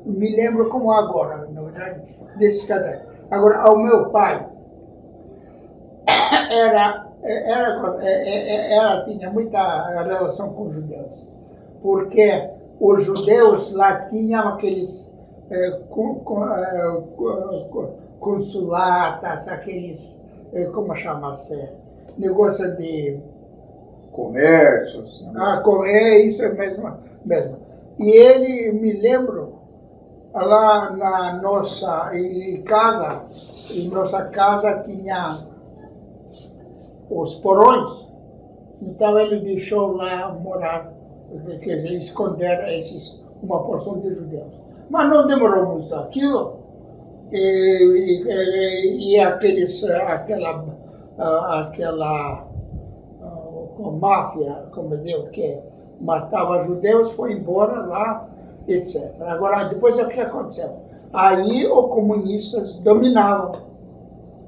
me 0.06 0.36
lembro 0.36 0.70
como 0.70 0.92
agora, 0.92 1.48
desse 2.38 2.68
cadáver. 2.68 3.06
Agora, 3.30 3.60
ao 3.62 3.80
meu 3.80 4.10
pai, 4.10 4.46
era, 6.52 7.08
era, 7.24 7.98
era, 8.04 9.06
tinha 9.06 9.30
muita 9.30 10.04
relação 10.04 10.54
com 10.54 10.64
os 10.64 10.74
judeus, 10.74 11.28
porque 11.82 12.50
os 12.80 13.04
judeus 13.04 13.74
lá 13.74 14.06
tinham 14.06 14.50
aqueles 14.50 15.12
é, 15.50 15.80
consulatas, 18.20 19.48
aqueles, 19.48 20.24
como 20.74 20.96
chama-se, 20.96 21.70
negócio 22.18 22.76
de 22.78 23.20
comércios. 24.12 25.26
Ah, 25.36 25.64
é 25.86 26.20
isso 26.20 26.42
mesmo, 26.56 26.94
mesmo. 27.26 27.58
E 28.00 28.10
ele, 28.10 28.72
me 28.80 28.94
lembro, 28.94 29.61
lá 30.34 30.92
na 30.92 31.34
nossa 31.42 32.12
em 32.14 32.62
casa, 32.64 33.24
em 33.72 33.90
nossa 33.90 34.26
casa 34.30 34.84
tinha 34.86 35.46
os 37.10 37.36
porões, 37.36 38.08
então 38.82 39.20
ele 39.20 39.42
deixou 39.42 39.94
lá 39.94 40.30
morar, 40.34 40.94
quer 41.62 41.82
dizer, 41.82 41.98
esconder 41.98 42.68
esses, 42.70 43.22
uma 43.44 43.64
porção 43.64 44.00
de 44.00 44.16
judeus. 44.16 44.54
Mas 44.90 45.10
não 45.10 45.28
demorou 45.28 45.74
muito 45.74 45.94
aquilo, 45.96 46.62
e, 47.32 48.24
e, 48.26 49.14
e 49.14 49.20
aqueles, 49.20 49.84
aquela, 49.84 50.66
aquela 51.18 52.48
máfia, 54.00 54.66
como 54.72 54.98
Deus 54.98 55.30
que 55.30 55.58
matava 56.00 56.64
judeus, 56.64 57.12
foi 57.12 57.34
embora 57.34 57.86
lá 57.86 58.31
etc. 58.68 59.14
Agora, 59.22 59.66
depois 59.66 59.98
o 59.98 60.08
que 60.08 60.20
aconteceu? 60.20 60.78
Aí 61.14 61.66
os 61.68 61.90
comunistas 61.90 62.76
dominavam, 62.76 63.64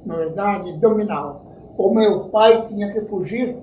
na 0.05 0.15
verdade, 0.15 0.77
dominavam. 0.77 1.41
O 1.77 1.93
meu 1.93 2.25
pai 2.25 2.67
tinha 2.67 2.91
que 2.93 3.01
fugir, 3.01 3.57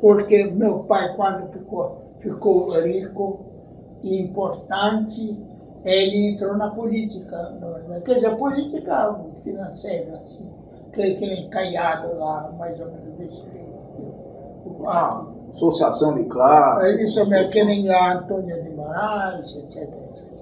porque 0.00 0.44
meu 0.44 0.80
pai, 0.80 1.14
quando 1.14 1.52
ficou, 1.52 2.02
ficou 2.20 2.70
rico 2.80 3.40
e 4.02 4.20
importante, 4.20 5.38
ele 5.84 6.32
entrou 6.32 6.56
na 6.56 6.70
política, 6.70 7.50
na 7.60 7.68
verdade. 7.68 8.04
Quer 8.04 8.14
dizer, 8.14 8.36
política 8.36 9.20
financeira, 9.42 10.16
assim, 10.16 10.48
que, 10.92 11.14
que 11.14 11.26
nem 11.26 11.48
caiado 11.50 12.18
lá, 12.18 12.50
mais 12.58 12.80
ou 12.80 12.86
menos 12.86 13.14
desse 13.18 13.36
jeito. 13.36 13.64
Ah, 14.86 15.26
associação 15.54 16.14
de 16.14 16.24
classe. 16.24 16.88
É 16.88 17.48
que 17.48 17.64
nem 17.64 17.88
a 17.90 18.18
Antônia 18.18 18.60
de 18.62 18.70
Moraes, 18.70 19.56
etc, 19.56 19.82
etc. 19.82 20.34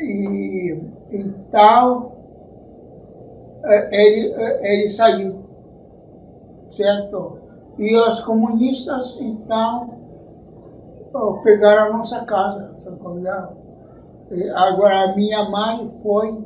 E, 0.00 0.80
então, 1.10 2.12
é, 3.64 4.06
ele, 4.06 4.32
é, 4.34 4.74
ele 4.74 4.90
saiu, 4.90 5.44
certo? 6.72 7.38
E 7.78 7.96
os 7.96 8.20
comunistas, 8.20 9.18
então, 9.20 9.98
pegaram 11.42 11.94
a 11.94 11.98
nossa 11.98 12.24
casa, 12.24 12.70
Agora, 14.54 15.10
a 15.10 15.16
minha 15.16 15.50
mãe 15.50 15.92
foi, 16.02 16.38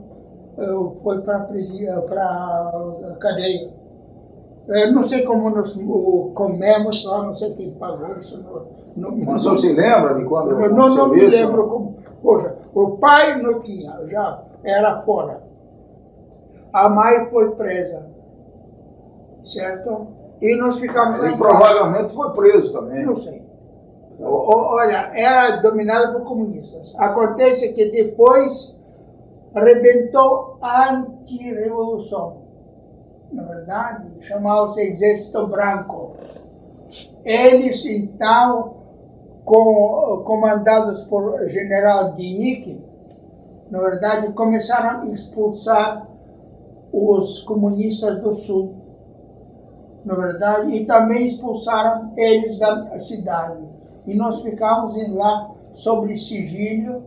foi 1.03 1.21
para 1.21 1.37
a 1.37 3.17
cadeia. 3.21 3.84
Eu 4.67 4.93
não 4.95 5.03
sei 5.05 5.25
como 5.25 5.51
nós 5.51 5.77
comemos 6.35 7.05
lá, 7.05 7.23
não 7.25 7.37
sei 7.37 7.53
quem 7.55 7.73
pagou 7.73 8.17
isso. 8.19 8.43
Não, 8.97 9.11
não, 9.11 9.25
Mas 9.25 9.45
você 9.45 9.73
lembra 9.73 10.15
de 10.15 10.25
quando 10.25 10.51
eu 10.53 10.73
Não, 10.75 10.89
não 10.89 11.09
me 11.09 11.19
isso? 11.19 11.29
lembro 11.31 11.69
como. 11.69 11.97
Poxa, 12.23 12.57
o 12.75 12.93
pai 12.97 13.43
não 13.43 13.61
tinha, 13.61 13.93
já 14.07 14.43
era 14.63 15.03
fora. 15.03 15.43
A 16.73 16.89
mãe 16.89 17.29
foi 17.31 17.51
presa, 17.57 18.07
certo? 19.45 20.07
E 20.41 20.57
nós 20.57 20.79
ficamos 20.79 21.21
lá. 21.21 21.29
Ele 21.29 21.37
provavelmente 21.37 22.15
foi 22.15 22.31
preso 22.31 22.73
também. 22.73 23.05
Não 23.05 23.17
sei. 23.17 23.43
Olha, 24.21 25.11
era 25.15 25.57
dominado 25.57 26.15
por 26.19 26.27
comunistas. 26.27 26.95
Acontece 26.97 27.75
que 27.75 27.91
depois 27.91 28.75
arrebentou 29.55 30.57
a 30.63 30.95
anti-revolução 30.95 32.44
na 33.35 33.43
verdade, 33.43 34.07
chamava-se 34.21 34.81
Exército 34.81 35.47
Branco. 35.49 36.17
Eles, 37.25 37.85
então, 37.85 38.77
com, 39.45 40.23
comandados 40.25 41.03
por 41.03 41.49
general 41.49 42.13
Dinique, 42.13 42.81
na 43.71 43.81
verdade, 43.81 44.33
começaram 44.33 45.03
a 45.03 45.07
expulsar 45.07 46.07
os 46.93 47.41
comunistas 47.41 48.21
do 48.21 48.37
Sul, 48.37 48.75
na 50.05 50.15
verdade, 50.15 50.71
e 50.77 50.87
também 50.87 51.27
expulsaram 51.27 52.13
eles 52.17 52.59
da 52.59 53.01
cidade. 53.01 53.65
E 54.07 54.15
nós 54.15 54.43
ficamos 54.43 54.95
lá 55.13 55.51
sobre 55.73 56.17
sigilo, 56.17 57.03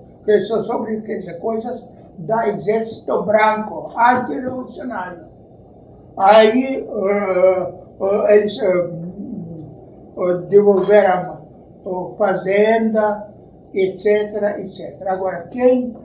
sobre 0.66 1.02
coisas 1.40 1.82
da 2.18 2.50
Exército 2.50 3.24
Branco, 3.24 3.94
anti-revolucionário. 3.98 5.37
Aí 6.18 6.84
uh, 6.84 8.04
uh, 8.04 8.28
eles 8.30 8.60
uh, 8.60 10.38
devolveram 10.50 11.38
a 11.86 12.16
fazenda, 12.18 13.28
etc, 13.74 14.58
etc. 14.60 15.00
Agora, 15.08 15.48
quem 15.52 15.96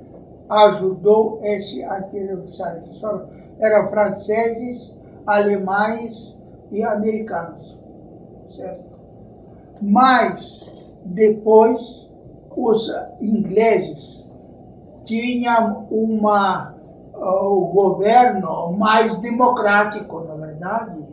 ajudou 0.50 1.40
esse 1.42 1.82
antirrevolucionário? 1.82 2.82
Eram 3.58 3.88
franceses, 3.88 4.94
alemães 5.26 6.38
e 6.70 6.82
americanos, 6.82 7.78
certo? 8.54 8.84
Mas, 9.80 10.96
depois, 11.06 11.80
os 12.54 12.88
ingleses 13.20 14.24
tinham 15.04 15.86
uma 15.90 16.71
o 17.22 17.66
governo 17.66 18.72
mais 18.72 19.16
democrático, 19.18 20.20
na 20.20 20.34
verdade. 20.34 21.04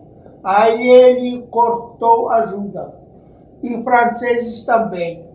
Aí 0.44 0.90
ele 0.90 1.48
cortou 1.48 2.30
ajuda. 2.30 2.96
E 3.62 3.84
franceses 3.84 4.64
também, 4.66 5.26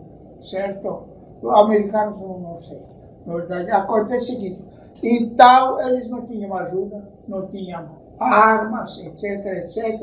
certo? 0.41 1.03
Americanos 1.47 2.19
não 2.19 2.59
sei. 2.61 2.81
Na 3.25 3.35
verdade, 3.35 3.71
acontece 3.71 4.23
o 4.23 4.35
seguinte. 4.35 4.65
Então, 5.03 5.79
eles 5.87 6.09
não 6.09 6.25
tinham 6.25 6.55
ajuda, 6.55 7.07
não 7.27 7.47
tinham 7.47 7.85
armas, 8.19 8.97
etc, 8.99 9.45
etc, 9.57 9.99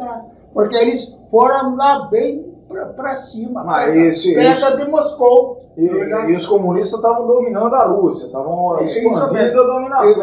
porque 0.53 0.77
eles 0.77 1.17
foram 1.31 1.77
lá 1.77 2.09
bem 2.09 2.52
para 2.97 3.17
cima, 3.23 3.65
Mas 3.65 3.87
perto, 3.87 3.99
esse- 4.09 4.35
perto 4.35 4.77
de 4.77 4.91
Moscou. 4.91 5.61
E, 5.77 5.85
e 5.87 6.37
os 6.37 6.47
comunistas 6.47 6.99
estavam 6.99 7.27
dominando 7.27 7.75
a 7.75 7.85
Rússia, 7.87 8.27
estavam 8.27 8.79
É 8.79 8.85
expandindo 8.85 9.61
a 9.63 9.67
dominação. 9.67 10.07
Isso, 10.11 10.21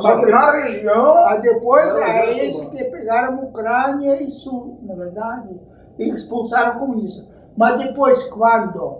Só 0.00 0.16
que 0.18 0.26
na 0.26 0.50
região. 0.52 1.16
Aí 1.26 1.42
depois 1.42 1.94
é 1.96 2.46
esse 2.46 2.66
que 2.66 2.84
pegaram 2.84 3.44
Ucrânia 3.44 4.22
e 4.22 4.30
Sul, 4.30 4.78
na 4.82 4.94
verdade, 4.94 5.60
e 5.98 6.08
expulsaram 6.08 6.78
comunistas. 6.80 7.26
Mas 7.56 7.78
depois, 7.84 8.22
quando 8.24 8.98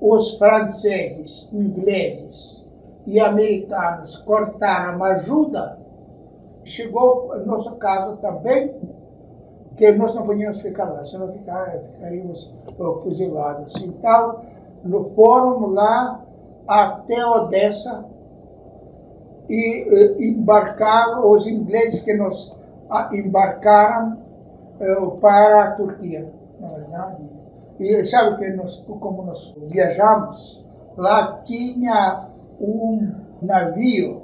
os 0.00 0.36
franceses, 0.36 1.48
ingleses 1.52 2.66
e 3.06 3.20
americanos 3.20 4.16
cortaram 4.18 5.02
a 5.04 5.08
ajuda, 5.12 5.78
chegou 6.64 7.32
no 7.38 7.46
nosso 7.46 7.72
caso 7.76 8.16
também, 8.16 8.74
que 9.76 9.92
nós 9.92 10.14
não 10.14 10.26
podíamos 10.26 10.60
ficar 10.60 10.84
lá, 10.84 11.04
senão 11.06 11.32
ficar, 11.32 11.78
ficaríamos 11.94 12.52
fuzilados. 13.02 13.74
Então, 13.82 14.42
no 14.84 15.10
fomos 15.10 15.72
lá 15.72 16.20
até 16.66 17.24
Odessa 17.24 18.04
e 19.48 19.88
eh, 19.88 20.24
embarcaram 20.24 21.30
os 21.30 21.46
ingleses 21.46 22.02
que 22.02 22.14
nos 22.14 22.56
ah, 22.90 23.10
embarcaram 23.12 24.18
eh, 24.80 24.94
para 25.20 25.64
a 25.64 25.70
Turquia, 25.76 26.32
na 26.60 26.68
verdade. 26.68 27.22
E 27.80 28.06
sabe 28.06 28.38
que 28.38 28.50
nós, 28.50 28.78
como 28.86 29.22
nós 29.22 29.54
viajamos, 29.56 30.64
lá 30.96 31.42
tinha 31.44 32.28
um 32.60 33.10
navio 33.40 34.22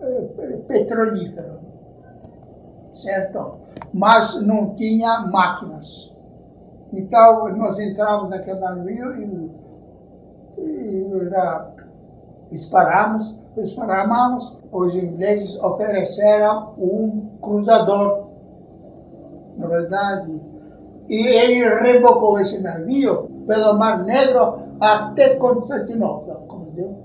eh, 0.00 0.58
petrolífero, 0.68 1.58
certo? 2.92 3.65
Mas 3.92 4.40
não 4.42 4.74
tinha 4.74 5.20
máquinas. 5.20 6.12
Então, 6.92 7.48
nós 7.56 7.78
entramos 7.78 8.30
naquele 8.30 8.60
navio 8.60 9.14
e, 9.16 9.50
e 10.58 11.28
já 11.30 11.70
disparamos, 12.50 13.36
disparamos. 13.56 14.56
Os 14.72 14.94
ingleses 14.94 15.58
ofereceram 15.62 16.74
um 16.78 17.38
cruzador, 17.40 18.26
na 19.56 19.66
verdade. 19.66 20.40
E 21.08 21.26
ele 21.26 21.68
rebocou 21.80 22.38
esse 22.40 22.60
navio 22.60 23.28
pelo 23.46 23.78
Mar 23.78 24.02
Negro 24.04 24.60
até 24.80 25.36
Constantinopla, 25.36 26.42
entendeu? 26.76 26.96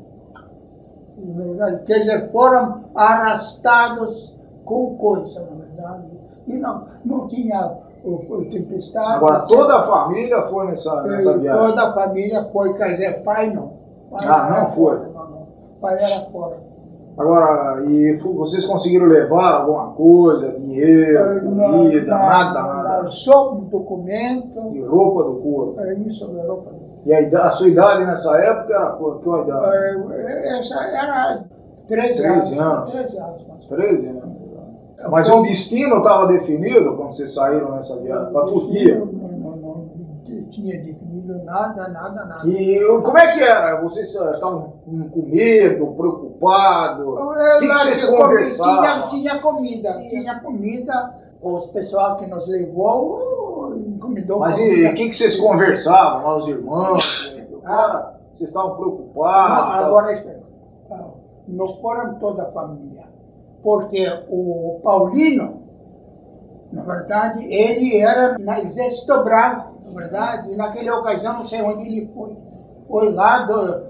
Na 1.18 1.44
verdade, 1.44 1.84
quer 1.86 2.00
dizer, 2.00 2.32
foram 2.32 2.86
arrastados 2.96 4.36
com 4.66 4.96
coisa, 4.98 5.40
na 5.40 5.56
verdade. 5.56 6.21
E 6.48 6.54
não, 6.54 6.86
não 7.06 7.28
tinha 7.28 7.78
o, 8.04 8.10
o 8.10 8.46
tempestade. 8.50 9.16
Agora, 9.18 9.42
toda 9.42 9.78
a 9.80 9.84
família 9.84 10.42
foi 10.48 10.68
nessa, 10.68 11.02
nessa 11.04 11.32
Eh, 11.32 11.38
viagem. 11.38 11.66
Toda 11.68 11.84
a 11.90 11.94
família 11.94 12.44
foi, 12.52 12.74
quer 12.74 12.90
dizer, 12.92 13.24
pai 13.24 13.52
não. 13.54 13.74
Pai 14.10 14.28
Ah, 14.28 14.62
não 14.66 14.72
foi. 14.72 14.98
fora, 14.98 15.10
não, 15.14 15.30
não. 15.30 15.48
Pai 15.80 15.96
era 15.96 16.26
fora. 16.32 16.58
Agora, 17.18 17.84
e 17.86 18.14
vocês 18.18 18.66
conseguiram 18.66 19.06
levar 19.08 19.52
alguma 19.62 19.92
coisa, 19.92 20.50
dinheiro, 20.54 21.42
comida, 21.42 22.06
nada, 22.10 22.62
nada. 22.64 23.08
Só 23.12 23.54
um 23.54 23.66
documento. 23.66 24.72
E 24.74 24.82
roupa 24.82 25.24
do 25.26 25.36
corpo. 25.42 25.80
É 25.82 25.94
isso, 25.96 26.24
a 26.26 26.48
roupa 26.48 26.72
do 26.72 26.80
E 27.06 27.14
a, 27.14 27.22
idade- 27.22 27.48
a 27.48 27.52
sua 27.52 27.68
idade 27.68 28.06
nessa 28.06 28.38
época 28.38 28.74
era 28.74 28.86
a 28.86 29.42
idade? 29.42 30.14
Eh, 30.14 30.60
Essa 30.60 30.76
era 30.86 31.44
13 31.88 32.22
13 32.22 32.58
anos. 32.58 32.60
anos. 32.60 32.92
13 32.92 33.18
anos. 33.18 33.66
13 33.68 34.08
anos. 34.08 34.24
Mas 35.10 35.30
o 35.30 35.42
destino 35.44 35.98
estava 35.98 36.28
definido 36.28 36.96
quando 36.96 37.16
vocês 37.16 37.34
saíram 37.34 37.72
nessa 37.72 37.98
viagem 37.98 38.32
para 38.32 38.42
a 38.42 38.46
Turquia. 38.46 39.00
Não, 39.00 39.06
não, 39.06 39.58
não 39.58 39.92
tinha 40.50 40.82
definido 40.82 41.44
nada, 41.44 41.88
nada, 41.90 42.26
nada. 42.26 42.48
E 42.48 42.80
como 43.02 43.18
é 43.18 43.34
que 43.34 43.42
era? 43.42 43.82
Vocês 43.82 44.16
eh, 44.16 44.32
estavam 44.32 44.74
com 44.86 45.22
medo, 45.28 45.88
preocupados? 45.88 47.06
O 47.08 47.60
que, 47.60 47.68
que 47.68 47.78
vocês 47.78 48.06
conversavam? 48.06 49.10
tinha, 49.10 49.32
tinha 49.32 49.40
comida, 49.40 49.94
tinha 50.10 50.40
comida. 50.40 51.22
Os 51.42 51.66
pessoal 51.68 52.18
que 52.18 52.28
nos 52.28 52.48
levou 52.48 53.76
encomendou 53.76 54.40
Mas 54.40 54.60
e 54.60 54.86
o 54.86 54.94
que, 54.94 55.10
que 55.10 55.16
vocês 55.16 55.40
conversavam 55.40 56.24
lá, 56.24 56.38
os 56.38 56.48
irmãos? 56.48 57.36
Cara, 57.64 58.14
vocês 58.36 58.50
estavam 58.50 58.76
preocupados? 58.76 59.58
Não, 59.58 59.72
tal? 59.72 59.86
agora 59.86 60.14
espera. 60.14 60.42
Ah, 60.92 61.08
Não 61.48 61.68
foram 61.68 62.16
toda 62.20 62.44
a 62.44 62.52
família. 62.52 63.11
Porque 63.64 64.06
o 64.30 64.80
Paulino, 64.84 65.62
na 66.72 66.84
verdade, 66.84 67.46
ele 67.46 67.98
era 67.98 68.38
no 68.38 68.54
Exército 68.54 69.24
Branco, 69.24 69.74
na 69.86 69.92
verdade, 69.94 70.52
e 70.52 70.56
naquela 70.56 71.00
ocasião, 71.00 71.40
não 71.40 71.48
sei 71.48 71.62
onde 71.62 71.84
ele 71.86 72.10
foi. 72.14 72.36
Foi 72.88 73.12
lá 73.14 73.44
do, 73.46 73.82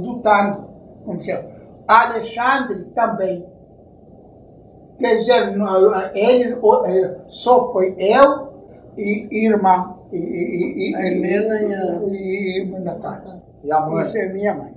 Tango, 0.20 0.68
como 1.04 1.22
chama. 1.22 1.44
Alexandre 1.86 2.84
também. 2.94 3.46
Quer 4.98 5.16
dizer, 5.18 5.54
ele 6.14 6.54
eh, 6.86 7.16
só 7.28 7.72
foi 7.72 7.94
eu 7.98 8.50
e 8.96 9.28
irmã. 9.46 9.96
E, 10.12 10.16
e, 10.16 10.90
e, 10.90 10.96
A 10.96 11.06
Helena 11.06 11.60
e 11.62 11.74
a- 11.74 12.00
e, 12.12 12.60
e 12.62 12.78
Natália. 12.80 13.40
E 13.64 13.72
a 13.72 13.80
mãe? 13.80 14.04
Isso 14.06 14.18
é 14.18 14.28
minha 14.28 14.54
mãe. 14.54 14.74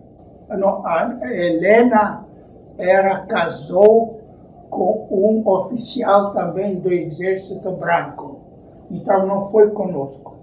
Não, 0.49 0.85
a 0.85 1.17
Helena 1.23 2.22
era, 2.77 3.19
casou 3.25 4.19
com 4.69 5.07
um 5.11 5.47
oficial 5.47 6.33
também 6.33 6.79
do 6.79 6.91
Exército 6.91 7.71
Branco. 7.71 8.39
Então 8.89 9.25
não 9.27 9.49
foi 9.51 9.69
conosco. 9.71 10.33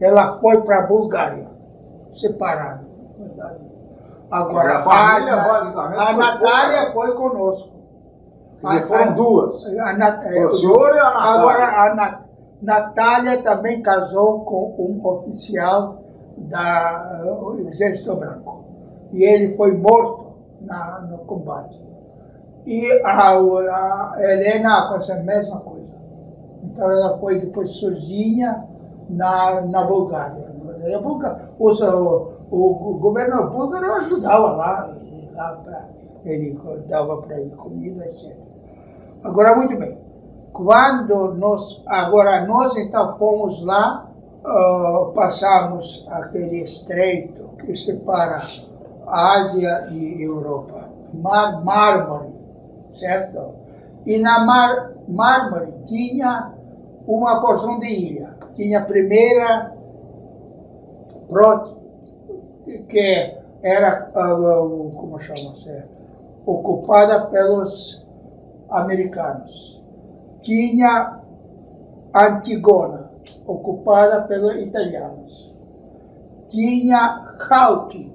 Ela 0.00 0.38
foi 0.40 0.62
para 0.62 0.84
a 0.84 0.86
Bulgária, 0.86 1.46
separada. 2.12 2.82
Agora, 4.30 4.78
A 4.78 4.82
família, 4.84 5.34
a, 5.34 6.08
a 6.10 6.12
Natália 6.16 6.92
foi 6.92 7.12
conosco. 7.14 7.68
Dizer, 8.62 8.86
foram 8.88 9.14
duas. 9.14 9.66
A, 9.78 9.92
Nat- 9.94 10.22
Foi 10.24 10.44
o 10.46 10.52
senhor 10.52 10.94
e 10.94 10.98
a 10.98 11.04
Natália. 11.04 11.40
Agora, 11.40 11.64
a 11.82 11.94
Na- 11.94 12.20
Natália 12.62 13.42
também 13.42 13.82
casou 13.82 14.40
com 14.44 14.74
um 14.78 15.00
oficial 15.06 15.98
da 16.36 17.22
uh, 17.26 17.58
Exército 17.68 18.14
Branco. 18.14 18.64
E 19.12 19.22
ele 19.24 19.56
foi 19.56 19.76
morto 19.76 20.21
na, 20.64 21.00
no 21.02 21.18
combate. 21.18 21.80
E 22.66 22.86
a, 23.04 23.38
a 23.38 24.14
Helena 24.18 24.86
aconteceu 24.86 25.16
a 25.16 25.20
mesma 25.20 25.60
coisa. 25.60 25.92
Então 26.62 26.90
ela 26.90 27.18
foi 27.18 27.40
depois 27.40 27.70
sozinha 27.72 28.64
na, 29.10 29.62
na 29.62 29.84
Bulgária. 29.86 30.52
A 30.82 31.38
os, 31.58 31.80
o, 31.80 32.32
o 32.50 32.98
governo 32.98 33.50
búlgaro 33.50 33.92
ajudava 33.94 34.52
lá, 34.52 34.94
ele 35.00 35.30
dava 35.34 35.56
pra- 35.62 35.88
ele 36.24 36.58
dava 36.88 37.16
para 37.22 37.40
ele 37.40 37.50
comida, 37.56 38.04
etc. 38.06 38.36
Agora, 39.24 39.56
muito 39.56 39.76
bem. 39.78 39.98
Quando 40.52 41.34
nós, 41.34 41.82
agora 41.86 42.44
nós 42.46 42.76
então 42.76 43.16
fomos 43.16 43.62
lá, 43.64 44.10
ah, 44.44 45.10
passamos 45.14 46.06
aquele 46.10 46.62
estreito 46.62 47.48
que 47.58 47.74
separa 47.74 48.38
Ásia 49.06 49.88
e 49.90 50.22
Europa, 50.22 50.88
Mar 51.14 51.62
Mármore, 51.64 52.32
certo? 52.94 53.54
E 54.06 54.18
na 54.18 54.44
Mar 54.44 54.92
Mármore 55.08 55.72
tinha 55.86 56.52
uma 57.06 57.40
porção 57.40 57.78
de 57.78 57.86
ilha. 57.86 58.32
Tinha 58.54 58.80
a 58.80 58.84
primeira 58.84 59.72
que 62.88 63.34
era, 63.62 64.10
como 64.12 65.18
chama-se, 65.20 65.84
ocupada 66.44 67.26
pelos 67.26 68.04
americanos. 68.68 69.80
Tinha 70.42 71.20
Antigona, 72.14 73.10
ocupada 73.46 74.22
pelos 74.22 74.56
italianos. 74.56 75.50
Tinha 76.50 77.36
Halki, 77.48 78.12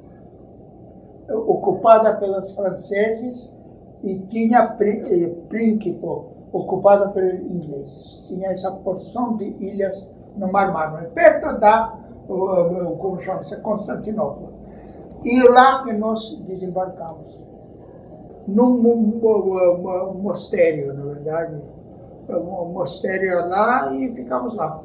ocupada 1.30 2.16
pelos 2.18 2.52
franceses. 2.54 3.54
E 4.04 4.20
tinha 4.30 4.78
eh, 4.80 5.36
Príncipe, 5.50 6.00
ocupada 6.54 7.10
pelos 7.10 7.42
ingleses. 7.42 8.24
Tinha 8.28 8.52
essa 8.52 8.72
porção 8.72 9.38
de 9.38 9.46
ilhas 9.60 10.08
no 10.36 10.52
Mar 10.52 10.72
Mármore, 10.72 11.08
perto 11.16 11.60
da, 11.60 11.98
como 12.28 13.20
chama-se, 13.22 13.60
Constantinopla. 13.62 14.50
E 15.26 15.42
lá 15.50 15.84
que 15.84 15.94
nós 15.94 16.38
desembarcamos 16.48 17.42
num 18.48 18.78
mo- 18.78 18.96
mo- 18.96 19.78
mo- 19.80 20.14
mosteiro, 20.14 20.94
na 20.94 21.04
verdade. 21.14 21.62
Um 22.30 22.72
mosteiro 22.72 23.50
lá 23.50 23.92
e 23.96 24.14
ficamos 24.14 24.54
lá. 24.56 24.80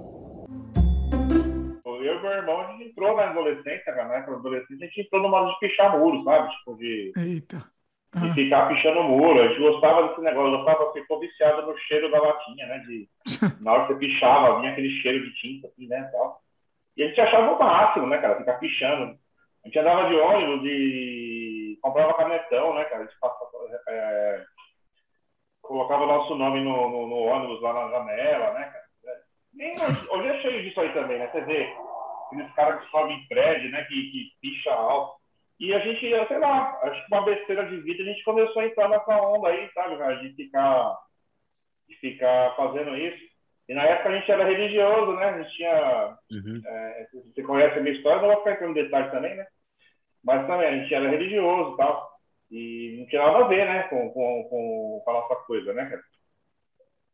Eu 2.04 2.18
e 2.18 2.22
meu 2.22 2.30
irmão, 2.30 2.60
a 2.60 2.72
gente 2.72 2.90
entrou 2.90 3.16
na 3.16 3.30
adolescência, 3.30 3.84
cara, 3.84 4.08
né? 4.08 4.24
Na 4.26 4.34
adolescência, 4.34 4.84
a 4.84 4.86
gente 4.86 5.00
entrou 5.02 5.22
no 5.22 5.28
modo 5.28 5.50
de 5.50 5.58
pichar 5.60 5.98
muro, 5.98 6.22
sabe? 6.24 6.50
Tipo, 6.56 6.76
de. 6.76 7.12
Eita. 7.16 7.64
de 8.14 8.34
ficar 8.34 8.68
pichando 8.68 9.02
muro. 9.04 9.40
A 9.40 9.48
gente 9.48 9.60
gostava 9.60 10.08
desse 10.08 10.20
negócio, 10.20 10.56
gostava, 10.58 10.92
ficou 10.92 11.20
viciado 11.20 11.62
no 11.66 11.76
cheiro 11.78 12.10
da 12.10 12.20
latinha, 12.20 12.66
né? 12.66 12.78
De, 12.80 13.08
na 13.60 13.72
hora 13.72 13.86
que 13.86 13.94
você 13.94 13.98
pichava, 13.98 14.60
vinha 14.60 14.72
aquele 14.72 14.90
cheiro 15.00 15.24
de 15.24 15.34
tinta, 15.34 15.68
assim, 15.68 15.86
né? 15.86 16.02
Tal. 16.12 16.40
E 16.96 17.02
a 17.02 17.08
gente 17.08 17.20
achava 17.20 17.52
o 17.52 17.58
máximo, 17.58 18.06
né, 18.06 18.18
cara? 18.18 18.38
Ficar 18.38 18.54
pichando. 18.54 19.16
A 19.64 19.68
gente 19.68 19.78
andava 19.78 20.08
de 20.08 20.14
ônibus 20.14 20.62
e 20.64 21.78
comprava 21.80 22.14
canetão, 22.14 22.74
né, 22.74 22.84
cara? 22.84 23.02
A 23.02 23.06
gente 23.06 23.18
passava, 23.18 23.50
é, 23.88 24.44
colocava 25.60 26.04
o 26.04 26.06
nosso 26.06 26.34
nome 26.34 26.60
no, 26.60 26.90
no, 26.90 27.06
no, 27.06 27.16
ônibus 27.16 27.62
lá 27.62 27.72
na 27.72 27.90
janela, 27.90 28.52
né, 28.54 28.64
cara? 28.64 28.81
Nem, 29.54 29.74
hoje 29.74 30.28
é 30.28 30.40
cheio 30.40 30.62
disso 30.62 30.80
aí 30.80 30.92
também, 30.92 31.18
né? 31.18 31.28
Você 31.28 31.40
vê 31.42 31.74
aqueles 32.26 32.52
caras 32.54 32.82
que 32.82 32.90
sobem 32.90 33.16
em 33.16 33.28
prédio, 33.28 33.70
né? 33.70 33.84
Que, 33.84 34.10
que 34.10 34.30
picha 34.40 34.72
alto. 34.72 35.20
E 35.60 35.72
a 35.74 35.78
gente, 35.78 36.00
sei 36.00 36.38
lá, 36.38 36.78
acho 36.82 37.06
que 37.06 37.14
uma 37.14 37.24
besteira 37.24 37.66
de 37.66 37.76
vida, 37.82 38.02
a 38.02 38.06
gente 38.06 38.24
começou 38.24 38.62
a 38.62 38.66
entrar 38.66 38.88
nessa 38.88 39.16
onda 39.22 39.48
aí, 39.48 39.70
sabe, 39.72 39.96
cara? 39.98 40.16
De 40.16 40.34
ficar, 40.34 40.96
de 41.88 41.96
ficar 41.96 42.56
fazendo 42.56 42.96
isso. 42.96 43.32
E 43.68 43.74
na 43.74 43.84
época 43.84 44.08
a 44.08 44.18
gente 44.18 44.30
era 44.30 44.44
religioso, 44.44 45.12
né? 45.12 45.24
A 45.26 45.42
gente 45.42 45.56
tinha. 45.56 46.18
Uhum. 46.30 46.62
É, 46.66 47.06
você 47.12 47.42
conhece 47.42 47.78
a 47.78 47.82
minha 47.82 47.94
história, 47.94 48.22
não 48.22 48.28
vou 48.28 48.38
ficar 48.38 48.52
entrando 48.54 48.78
em 48.78 48.82
detalhes 48.82 49.10
também, 49.12 49.36
né? 49.36 49.46
Mas 50.24 50.46
também, 50.46 50.68
a 50.68 50.76
gente 50.76 50.94
era 50.94 51.08
religioso 51.08 51.74
e 51.74 51.76
tal. 51.76 52.12
E 52.50 52.96
não 52.98 53.06
tinha 53.06 53.22
nada 53.22 53.44
a 53.44 53.48
ver, 53.48 53.64
né? 53.66 53.82
Com, 53.84 54.10
com, 54.10 54.44
com, 54.48 55.02
com 55.04 55.10
a 55.10 55.14
nossa 55.14 55.36
coisa, 55.46 55.72
né, 55.72 55.84
cara? 55.88 56.02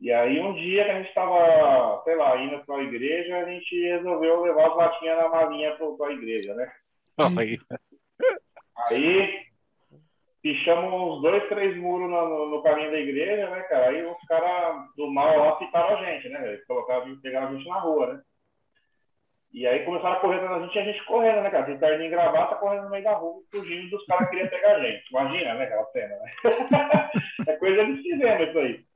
E 0.01 0.13
aí 0.13 0.41
um 0.41 0.55
dia 0.55 0.85
que 0.85 0.91
a 0.91 0.99
gente 0.99 1.09
estava, 1.09 2.03
sei 2.05 2.15
lá, 2.15 2.37
indo 2.37 2.65
para 2.65 2.77
a 2.77 2.83
igreja, 2.83 3.37
a 3.37 3.45
gente 3.45 3.83
resolveu 3.83 4.43
levar 4.43 4.69
as 4.69 4.77
latinhas 4.77 5.19
na 5.19 5.29
malinha 5.29 5.77
para 5.77 6.07
a 6.07 6.13
igreja, 6.13 6.55
né? 6.55 6.73
Aí. 7.37 7.59
aí 8.91 9.49
pichamos 10.41 10.93
uns 10.93 11.23
dois, 11.23 11.49
três 11.49 11.77
muros 11.77 12.09
no, 12.09 12.47
no, 12.51 12.63
caminho 12.63 12.93
da 12.93 12.99
igreja, 12.99 13.51
né, 13.51 13.61
cara? 13.63 13.89
Aí 13.89 14.05
os 14.05 14.17
caras 14.29 14.87
do 14.97 15.11
mal 15.11 15.37
lá 15.37 15.59
ficaram 15.59 15.97
a 15.97 16.05
gente, 16.05 16.29
né? 16.29 16.47
Eles 16.47 16.65
colocaram, 16.67 17.21
pegaram 17.21 17.49
a 17.49 17.55
gente 17.55 17.69
na 17.69 17.81
rua, 17.81 18.15
né? 18.15 18.23
E 19.53 19.67
aí 19.67 19.85
começaram 19.85 20.17
a 20.17 20.21
correr 20.21 20.41
a 20.41 20.61
gente 20.61 20.77
e 20.77 20.79
a 20.79 20.85
gente 20.85 21.05
correndo, 21.07 21.43
né, 21.43 21.51
cara? 21.51 21.67
De 21.67 21.79
terno 21.79 22.05
e 22.05 22.09
gravata, 22.09 22.57
correndo 22.57 22.85
no 22.85 22.91
meio 22.91 23.03
da 23.03 23.15
rua, 23.15 23.43
fugindo 23.51 23.91
dos 23.91 24.07
caras 24.07 24.29
que 24.29 24.37
queriam 24.37 24.49
pegar 24.49 24.77
a 24.77 24.81
gente. 24.81 25.11
Imagina, 25.11 25.55
né, 25.55 25.65
aquela 25.65 25.87
cena, 25.87 26.17
né? 26.17 26.33
é 27.49 27.57
coisa 27.57 27.85
de 27.85 28.03
cinema 28.03 28.43
isso 28.43 28.59
aí. 28.59 28.88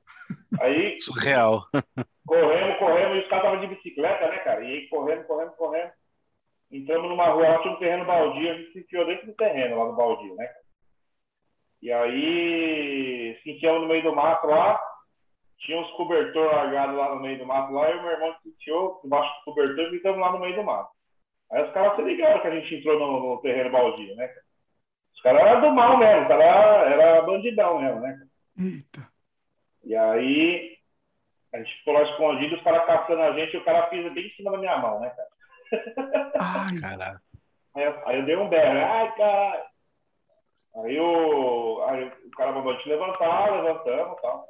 Aí. 0.59 0.99
Surreal. 0.99 1.63
Corremos, 2.25 2.77
corremos, 2.77 3.17
e 3.17 3.19
os 3.19 3.27
caras 3.27 3.45
estavam 3.45 3.59
de 3.59 3.75
bicicleta, 3.75 4.27
né, 4.27 4.37
cara? 4.39 4.63
E 4.63 4.67
aí 4.67 4.87
correndo, 4.87 5.25
correndo, 5.25 5.51
correndo. 5.51 5.91
Entramos 6.71 7.09
numa 7.09 7.27
rua, 7.27 7.59
tinha 7.61 7.73
um 7.73 7.79
terreno 7.79 8.05
baldio, 8.05 8.49
a 8.49 8.53
gente 8.55 8.71
se 8.71 8.79
enfiou 8.79 9.05
dentro 9.05 9.27
do 9.27 9.33
terreno 9.33 9.77
lá 9.77 9.85
no 9.85 9.95
baldio, 9.95 10.33
né? 10.35 10.49
E 11.81 11.91
aí 11.91 13.39
se 13.43 13.51
enfiamos 13.51 13.81
no 13.81 13.87
meio 13.87 14.03
do 14.03 14.15
mato 14.15 14.47
lá, 14.47 14.79
tinha 15.59 15.77
uns 15.77 15.91
cobertor 15.91 16.51
largados 16.51 16.95
lá 16.95 17.13
no 17.13 17.21
meio 17.21 17.37
do 17.37 17.45
mato 17.45 17.73
lá, 17.73 17.91
e 17.91 17.97
o 17.97 18.01
meu 18.01 18.11
irmão 18.11 18.35
se 18.41 18.49
enfiou 18.49 18.99
debaixo 19.03 19.31
do 19.39 19.53
cobertor 19.53 19.85
e 19.85 19.97
ficamos 19.97 20.19
lá 20.19 20.31
no 20.31 20.39
meio 20.39 20.55
do 20.55 20.63
mato. 20.63 20.89
Aí 21.51 21.63
os 21.63 21.73
caras 21.73 21.95
se 21.95 22.01
ligaram 22.01 22.41
que 22.41 22.47
a 22.47 22.59
gente 22.59 22.75
entrou 22.75 22.99
no, 22.99 23.35
no 23.35 23.41
terreno 23.41 23.69
baldio, 23.69 24.15
né? 24.15 24.29
Os 25.13 25.21
caras 25.21 25.41
eram 25.41 25.61
do 25.61 25.71
mal 25.71 25.97
mesmo, 25.97 26.21
os 26.23 26.27
caras 26.27 26.91
era 26.91 27.21
bandidão 27.21 27.79
mesmo, 27.79 27.99
né? 27.99 28.17
Eita. 28.57 29.12
E 29.83 29.95
aí 29.95 30.77
a 31.53 31.57
gente 31.57 31.77
ficou 31.77 31.93
lá 31.93 32.03
escondido, 32.03 32.55
os 32.55 32.63
caras 32.63 32.85
caçando 32.85 33.21
a 33.21 33.31
gente 33.33 33.53
e 33.53 33.57
o 33.57 33.63
cara 33.63 33.87
pisa 33.87 34.09
bem 34.09 34.25
em 34.25 34.31
cima 34.31 34.51
da 34.51 34.57
minha 34.57 34.77
mão, 34.77 34.99
né, 34.99 35.09
cara? 35.09 35.29
Ai, 36.39 36.81
caraca. 36.81 37.21
Aí, 37.75 37.83
eu, 37.83 38.07
aí 38.07 38.19
eu 38.19 38.25
dei 38.25 38.37
um 38.37 38.49
berro, 38.49 38.79
ai, 38.79 39.15
cara. 39.15 39.67
Aí 40.75 40.99
o, 40.99 41.83
aí 41.87 42.11
o 42.25 42.31
cara 42.31 42.51
mandou 42.51 42.71
a 42.71 42.75
gente 42.75 42.89
levantar, 42.89 43.51
levantamos 43.51 44.17
e 44.17 44.21
tal. 44.21 44.47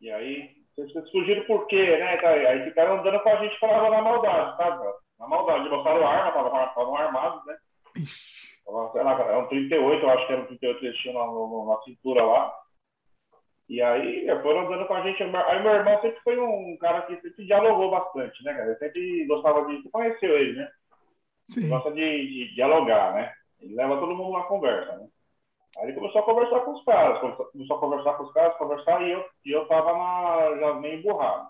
E 0.00 0.10
aí, 0.12 0.50
vocês 0.76 1.10
fugiram 1.10 1.44
por 1.46 1.66
quê, 1.66 1.96
né, 1.96 2.16
cara? 2.18 2.50
Aí 2.50 2.64
ficaram 2.64 2.98
andando 2.98 3.20
com 3.20 3.28
a 3.30 3.36
gente 3.36 3.58
falava 3.58 3.90
na 3.90 4.02
maldade, 4.02 4.56
sabe? 4.56 4.84
Na 5.18 5.26
maldade. 5.26 5.68
Mostraram 5.68 6.06
arma, 6.06 6.66
estavam 6.66 6.96
armados, 6.96 7.46
né? 7.46 7.56
Sei 8.92 9.02
lá, 9.02 9.18
era 9.20 9.38
um 9.38 9.48
38, 9.48 10.02
eu 10.02 10.10
acho 10.10 10.26
que 10.26 10.32
era 10.32 10.42
um 10.42 10.46
38 10.46 10.78
que 10.78 10.86
eles 10.86 10.98
tinham 10.98 11.14
na, 11.14 11.74
na 11.74 11.82
cintura 11.82 12.22
lá. 12.24 12.54
E 13.68 13.82
aí 13.82 14.26
foram 14.42 14.60
andando 14.60 14.86
com 14.86 14.94
a 14.94 15.02
gente. 15.02 15.22
Aí 15.22 15.62
meu 15.62 15.74
irmão 15.74 16.00
sempre 16.00 16.20
foi 16.22 16.38
um 16.38 16.76
cara 16.78 17.02
que 17.02 17.20
sempre 17.20 17.44
dialogou 17.44 17.90
bastante, 17.90 18.42
né, 18.42 18.54
cara? 18.54 18.66
Ele 18.66 18.78
sempre 18.78 19.26
gostava 19.26 19.66
de. 19.66 19.82
Você 19.82 19.90
conheceu 19.90 20.38
ele, 20.38 20.58
né? 20.58 20.70
Sim. 21.48 21.68
Gosta 21.68 21.92
de, 21.92 22.00
de, 22.00 22.54
dialogar, 22.54 23.12
né? 23.12 23.32
Ele 23.60 23.74
leva 23.74 23.98
todo 23.98 24.14
mundo 24.14 24.38
na 24.38 24.44
conversa, 24.44 24.96
né? 24.96 25.06
Aí 25.78 25.84
ele 25.84 25.92
começou 25.92 26.22
a 26.22 26.24
conversar 26.24 26.60
com 26.60 26.72
os 26.72 26.84
caras, 26.84 27.20
começou 27.52 27.76
a 27.76 27.80
conversar 27.80 28.14
com 28.14 28.22
os 28.24 28.32
caras, 28.32 28.56
conversar, 28.56 29.02
e 29.02 29.12
eu, 29.12 29.24
e 29.44 29.52
eu 29.52 29.66
tava 29.66 29.92
na, 29.92 30.56
já 30.58 30.74
meio 30.74 30.98
emburrado. 30.98 31.48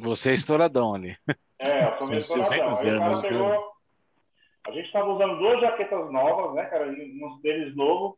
Você 0.00 0.30
é 0.30 0.34
estouradão 0.34 0.94
ali. 0.94 1.16
É, 1.58 1.86
eu 1.86 1.98
sou 1.98 2.08
meio 2.08 2.20
estouradão. 2.22 2.78
Aí 2.78 2.96
o 2.96 3.00
cara 3.00 3.20
pegou. 3.20 3.72
A 4.68 4.70
gente 4.70 4.92
tava 4.92 5.10
usando 5.10 5.38
duas 5.38 5.60
jaquetas 5.60 6.12
novas, 6.12 6.54
né, 6.54 6.64
cara? 6.66 6.88
Uns 6.88 7.42
deles 7.42 7.74
novos, 7.74 8.16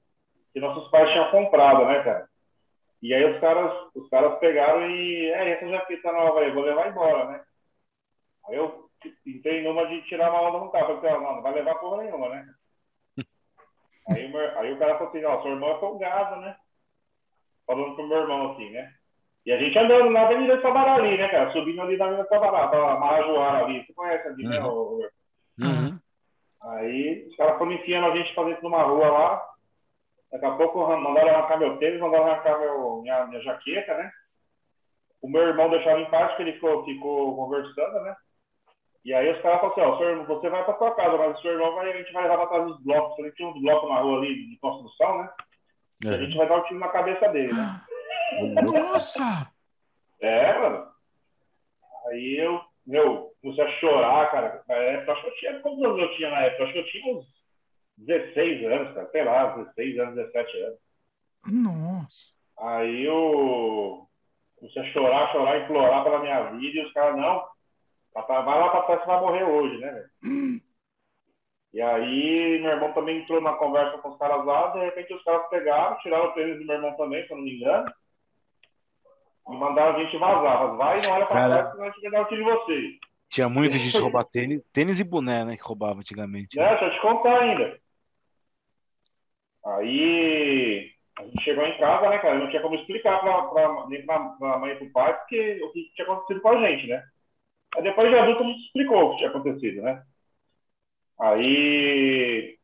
que 0.52 0.60
nossos 0.60 0.90
pais 0.90 1.10
tinham 1.10 1.30
comprado, 1.30 1.86
né, 1.86 2.02
cara? 2.02 2.28
E 3.02 3.14
aí 3.14 3.24
os 3.24 3.40
caras, 3.40 3.72
os 3.94 4.08
caras 4.10 4.38
pegaram 4.38 4.90
e, 4.90 5.30
é, 5.30 5.50
essa 5.50 5.68
jaqueta 5.68 6.12
nova 6.12 6.40
aí, 6.40 6.50
vou 6.52 6.64
levar 6.64 6.88
embora, 6.88 7.24
né? 7.30 7.42
Aí 8.48 8.56
eu 8.56 8.88
entrei 9.26 9.62
numa 9.62 9.86
de 9.86 10.02
tirar 10.02 10.30
uma 10.30 10.42
onda 10.42 10.58
no 10.58 10.70
carro. 10.70 11.00
Falei, 11.00 11.12
não, 11.12 11.36
não 11.36 11.42
vai 11.42 11.54
levar 11.54 11.74
porra 11.76 12.02
nenhuma, 12.02 12.28
né? 12.28 12.46
aí, 14.10 14.28
meu, 14.28 14.58
aí 14.58 14.72
o 14.72 14.78
cara 14.78 14.98
falou 14.98 15.08
assim, 15.08 15.24
ó, 15.24 15.42
seu 15.42 15.52
irmão 15.52 15.76
é 15.76 15.80
folgado, 15.80 16.40
né? 16.40 16.56
Falando 17.66 17.94
pro 17.94 18.06
meu 18.06 18.18
irmão 18.18 18.52
assim, 18.52 18.70
né? 18.70 18.92
E 19.46 19.52
a 19.52 19.58
gente 19.58 19.78
andando 19.78 20.10
na 20.10 20.22
Avenida 20.22 20.56
de 20.56 20.62
Sabarali, 20.62 21.16
né, 21.16 21.28
cara? 21.28 21.50
Subindo 21.52 21.80
ali 21.80 21.96
na 21.96 22.04
Avenida 22.04 22.24
de 22.24 22.28
Sabará, 22.28 22.68
pra 22.68 22.98
Marajoara 22.98 23.64
ali. 23.64 23.84
Você 23.86 23.94
conhece 23.94 24.28
ali, 24.28 24.44
né, 24.44 24.60
uhum. 24.60 24.98
né, 24.98 25.08
Uhum. 25.62 25.98
Aí 26.64 27.26
os 27.28 27.36
caras 27.36 27.58
foram 27.58 27.72
enfiando 27.72 28.06
a 28.06 28.16
gente 28.16 28.34
pra 28.34 28.44
dentro 28.44 28.60
de 28.60 28.66
uma 28.66 28.82
rua 28.82 29.08
lá. 29.08 29.50
Daqui 30.32 30.46
a 30.46 30.50
pouco 30.52 30.86
mandaram 30.86 31.30
arrancar 31.30 31.58
meu 31.58 31.76
tênis, 31.78 32.00
mandaram 32.00 32.30
arrancar 32.30 32.58
meu, 32.58 33.02
minha, 33.02 33.26
minha 33.26 33.40
jaqueta, 33.42 33.96
né? 33.96 34.10
O 35.20 35.28
meu 35.28 35.42
irmão 35.42 35.68
deixava 35.68 36.00
em 36.00 36.10
paz, 36.10 36.28
porque 36.28 36.42
ele 36.42 36.52
ficou, 36.54 36.84
ficou 36.84 37.36
conversando, 37.36 38.00
né? 38.02 38.16
E 39.04 39.12
aí 39.12 39.30
os 39.32 39.40
caras 39.40 39.60
falaram 39.60 39.94
assim, 39.94 40.04
ó, 40.04 40.08
irmão, 40.08 40.26
você 40.26 40.48
vai 40.48 40.64
pra 40.64 40.76
sua 40.76 40.94
casa, 40.94 41.16
mas 41.16 41.36
o 41.36 41.42
seu 41.42 41.52
irmão 41.52 41.74
vai, 41.74 41.90
a 41.90 41.96
gente 41.96 42.12
vai 42.12 42.22
levar 42.22 42.36
pra 42.38 42.46
trás 42.46 42.66
dos 42.66 42.82
blocos. 42.82 43.18
Ele 43.18 43.32
tinha 43.32 43.48
uns 43.48 43.60
blocos 43.60 43.88
na 43.88 44.00
rua 44.00 44.18
ali 44.18 44.50
de 44.50 44.58
construção, 44.58 45.18
né? 45.18 45.30
É. 46.06 46.08
A 46.10 46.18
gente 46.18 46.36
vai 46.36 46.48
dar 46.48 46.58
um 46.58 46.62
tiro 46.64 46.78
na 46.78 46.88
cabeça 46.88 47.28
dele, 47.28 47.52
né? 47.52 47.80
Nossa! 48.62 49.50
É, 50.20 50.58
mano. 50.58 50.86
Aí 52.06 52.36
eu, 52.38 52.60
meu, 52.86 53.32
comecei 53.42 53.64
a 53.64 53.70
chorar, 53.80 54.30
cara. 54.30 54.62
Na 54.68 54.74
época, 54.74 55.12
acho 55.12 55.22
que 55.22 55.28
eu 55.28 55.34
tinha, 55.36 55.60
quantos 55.60 55.84
anos 55.84 55.98
eu 55.98 56.16
tinha 56.16 56.30
na 56.30 56.40
época? 56.42 56.64
Acho 56.64 56.72
que 56.72 56.78
eu 56.78 56.86
tinha 56.86 57.16
uns 57.16 57.39
16 58.00 58.64
anos, 58.64 58.94
cara, 58.94 59.10
sei 59.10 59.24
lá, 59.24 59.56
16 59.56 59.98
anos, 59.98 60.14
17 60.16 60.62
anos. 60.62 60.78
Nossa. 61.46 62.32
Aí 62.58 63.04
eu 63.04 64.06
comecei 64.56 64.82
a 64.82 64.92
chorar, 64.92 65.32
chorar, 65.32 65.62
implorar 65.62 66.04
pela 66.04 66.20
minha 66.20 66.42
vida, 66.50 66.78
e 66.78 66.84
os 66.84 66.92
caras, 66.92 67.16
não, 67.16 67.44
vai 68.14 68.58
lá 68.58 68.68
pra 68.70 68.82
trás, 68.82 69.00
você 69.00 69.06
vai 69.06 69.20
morrer 69.20 69.44
hoje, 69.44 69.78
né, 69.78 69.90
velho? 69.90 70.10
Hum. 70.24 70.60
E 71.72 71.80
aí, 71.80 72.58
meu 72.60 72.72
irmão 72.72 72.92
também 72.92 73.20
entrou 73.20 73.40
na 73.40 73.52
conversa 73.52 73.96
com 73.98 74.08
os 74.08 74.18
caras 74.18 74.44
lá, 74.44 74.68
de 74.68 74.80
repente 74.80 75.14
os 75.14 75.22
caras 75.22 75.48
pegaram, 75.48 75.98
tiraram 75.98 76.26
o 76.26 76.32
tênis 76.32 76.58
do 76.58 76.66
meu 76.66 76.76
irmão 76.76 76.96
também, 76.96 77.24
se 77.24 77.32
eu 77.32 77.36
não 77.36 77.44
me 77.44 77.56
engano, 77.56 77.92
e 79.48 79.56
mandaram 79.56 79.96
a 79.96 80.02
gente 80.02 80.16
vazar. 80.18 80.76
Vai 80.76 80.98
e 80.98 81.02
não 81.02 81.12
olha 81.12 81.26
pra 81.26 81.36
Cara... 81.36 81.48
trás, 81.48 81.70
senão 81.72 81.84
a 81.84 81.90
gente 81.90 82.02
vai 82.02 82.10
dar 82.10 82.22
o 82.22 82.24
tiro 82.26 82.44
de 82.44 82.50
vocês. 82.50 82.94
Tinha 83.30 83.48
muito 83.48 83.76
gente 83.76 83.96
roubar 83.98 84.24
tênis, 84.24 84.64
tênis 84.72 84.98
e 84.98 85.04
boné, 85.04 85.44
né, 85.44 85.56
que 85.56 85.62
roubava 85.62 86.00
antigamente. 86.00 86.58
Né? 86.58 86.64
É, 86.64 86.68
deixa 86.70 86.84
eu 86.86 86.92
te 86.92 87.00
contar 87.00 87.38
ainda. 87.38 87.80
Aí 89.64 90.90
a 91.18 91.24
gente 91.24 91.44
chegou 91.44 91.64
em 91.64 91.78
casa, 91.78 92.08
né, 92.08 92.18
cara? 92.18 92.38
Não 92.38 92.48
tinha 92.48 92.62
como 92.62 92.74
explicar 92.76 93.20
pra, 93.20 93.42
pra, 93.42 93.86
nem 93.88 94.04
pra, 94.04 94.18
pra 94.18 94.58
mãe 94.58 94.72
e 94.72 94.76
pro 94.76 94.90
pai 94.90 95.16
porque, 95.18 95.60
o 95.62 95.72
que 95.72 95.90
tinha 95.94 96.06
acontecido 96.06 96.40
com 96.40 96.48
a 96.48 96.68
gente, 96.68 96.86
né? 96.86 97.02
Aí 97.76 97.82
depois 97.82 98.08
de 98.08 98.18
adulto 98.18 98.42
a 98.42 98.46
gente 98.46 98.64
explicou 98.66 99.02
o 99.02 99.10
que 99.10 99.16
tinha 99.18 99.30
acontecido, 99.30 99.82
né? 99.82 100.02
Aí, 101.20 102.56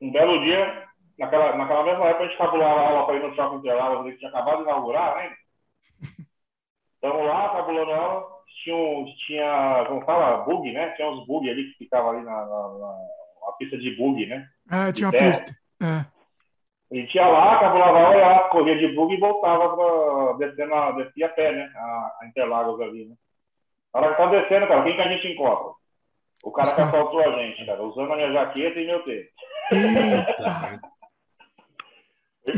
um 0.00 0.10
belo 0.10 0.42
dia, 0.42 0.88
naquela, 1.18 1.54
naquela 1.56 1.84
mesma 1.84 2.06
época, 2.06 2.24
a 2.24 2.28
gente 2.28 2.38
cabulava 2.38 2.80
aula 2.80 3.06
para 3.06 3.16
ir 3.16 3.22
no 3.22 3.34
shopping 3.34 3.60
de 3.60 3.68
Interlagos, 3.68 4.12
que 4.12 4.18
tinha 4.18 4.30
acabado 4.30 4.56
de 4.56 4.62
inaugurar, 4.62 5.16
né? 5.16 5.36
Estamos 6.94 7.26
lá, 7.26 7.50
cabulando 7.50 7.92
aula, 7.92 8.26
tinha, 8.64 9.04
tinha, 9.26 9.84
como 9.88 10.04
fala, 10.04 10.44
bug, 10.44 10.72
né? 10.72 10.90
Tinha 10.92 11.10
uns 11.10 11.26
bug 11.26 11.48
ali 11.48 11.70
que 11.70 11.84
ficava 11.84 12.10
ali 12.10 12.24
na, 12.24 12.32
na, 12.32 12.68
na, 12.78 12.98
na 13.46 13.52
pista 13.58 13.76
de 13.78 13.94
bug, 13.96 14.24
né? 14.26 14.48
Ah, 14.68 14.92
tinha 14.92 15.08
uma 15.08 15.12
pista. 15.18 15.54
É. 15.82 16.04
A 16.92 16.94
gente 16.94 17.14
ia 17.14 17.26
lá, 17.26 17.60
cabulava 17.60 17.98
a 17.98 18.06
aula, 18.06 18.48
corria 18.48 18.76
de 18.76 18.94
bug 18.94 19.14
e 19.14 19.20
voltava 19.20 19.76
para 19.76 20.32
descendo, 20.38 20.74
a, 20.74 20.90
descia 20.92 21.26
a 21.26 21.28
pé, 21.28 21.52
né? 21.52 21.70
A, 21.76 22.16
a 22.20 22.26
Interlagos 22.26 22.80
ali, 22.80 23.06
né? 23.06 23.14
Na 23.94 24.00
hora 24.00 24.10
que 24.10 24.16
tá 24.16 24.26
descendo, 24.26 24.66
cara, 24.66 24.82
quem 24.82 24.96
que 24.96 25.02
a 25.02 25.08
gente 25.08 25.28
encontra? 25.28 25.72
O 26.42 26.50
cara 26.50 26.74
que 26.74 26.80
assaltou 26.80 27.20
a 27.20 27.32
gente, 27.32 27.66
cara, 27.66 27.82
usando 27.82 28.12
a 28.12 28.16
minha 28.16 28.32
jaqueta 28.32 28.80
e 28.80 28.86
meu 28.86 29.04
tênis. 29.04 29.28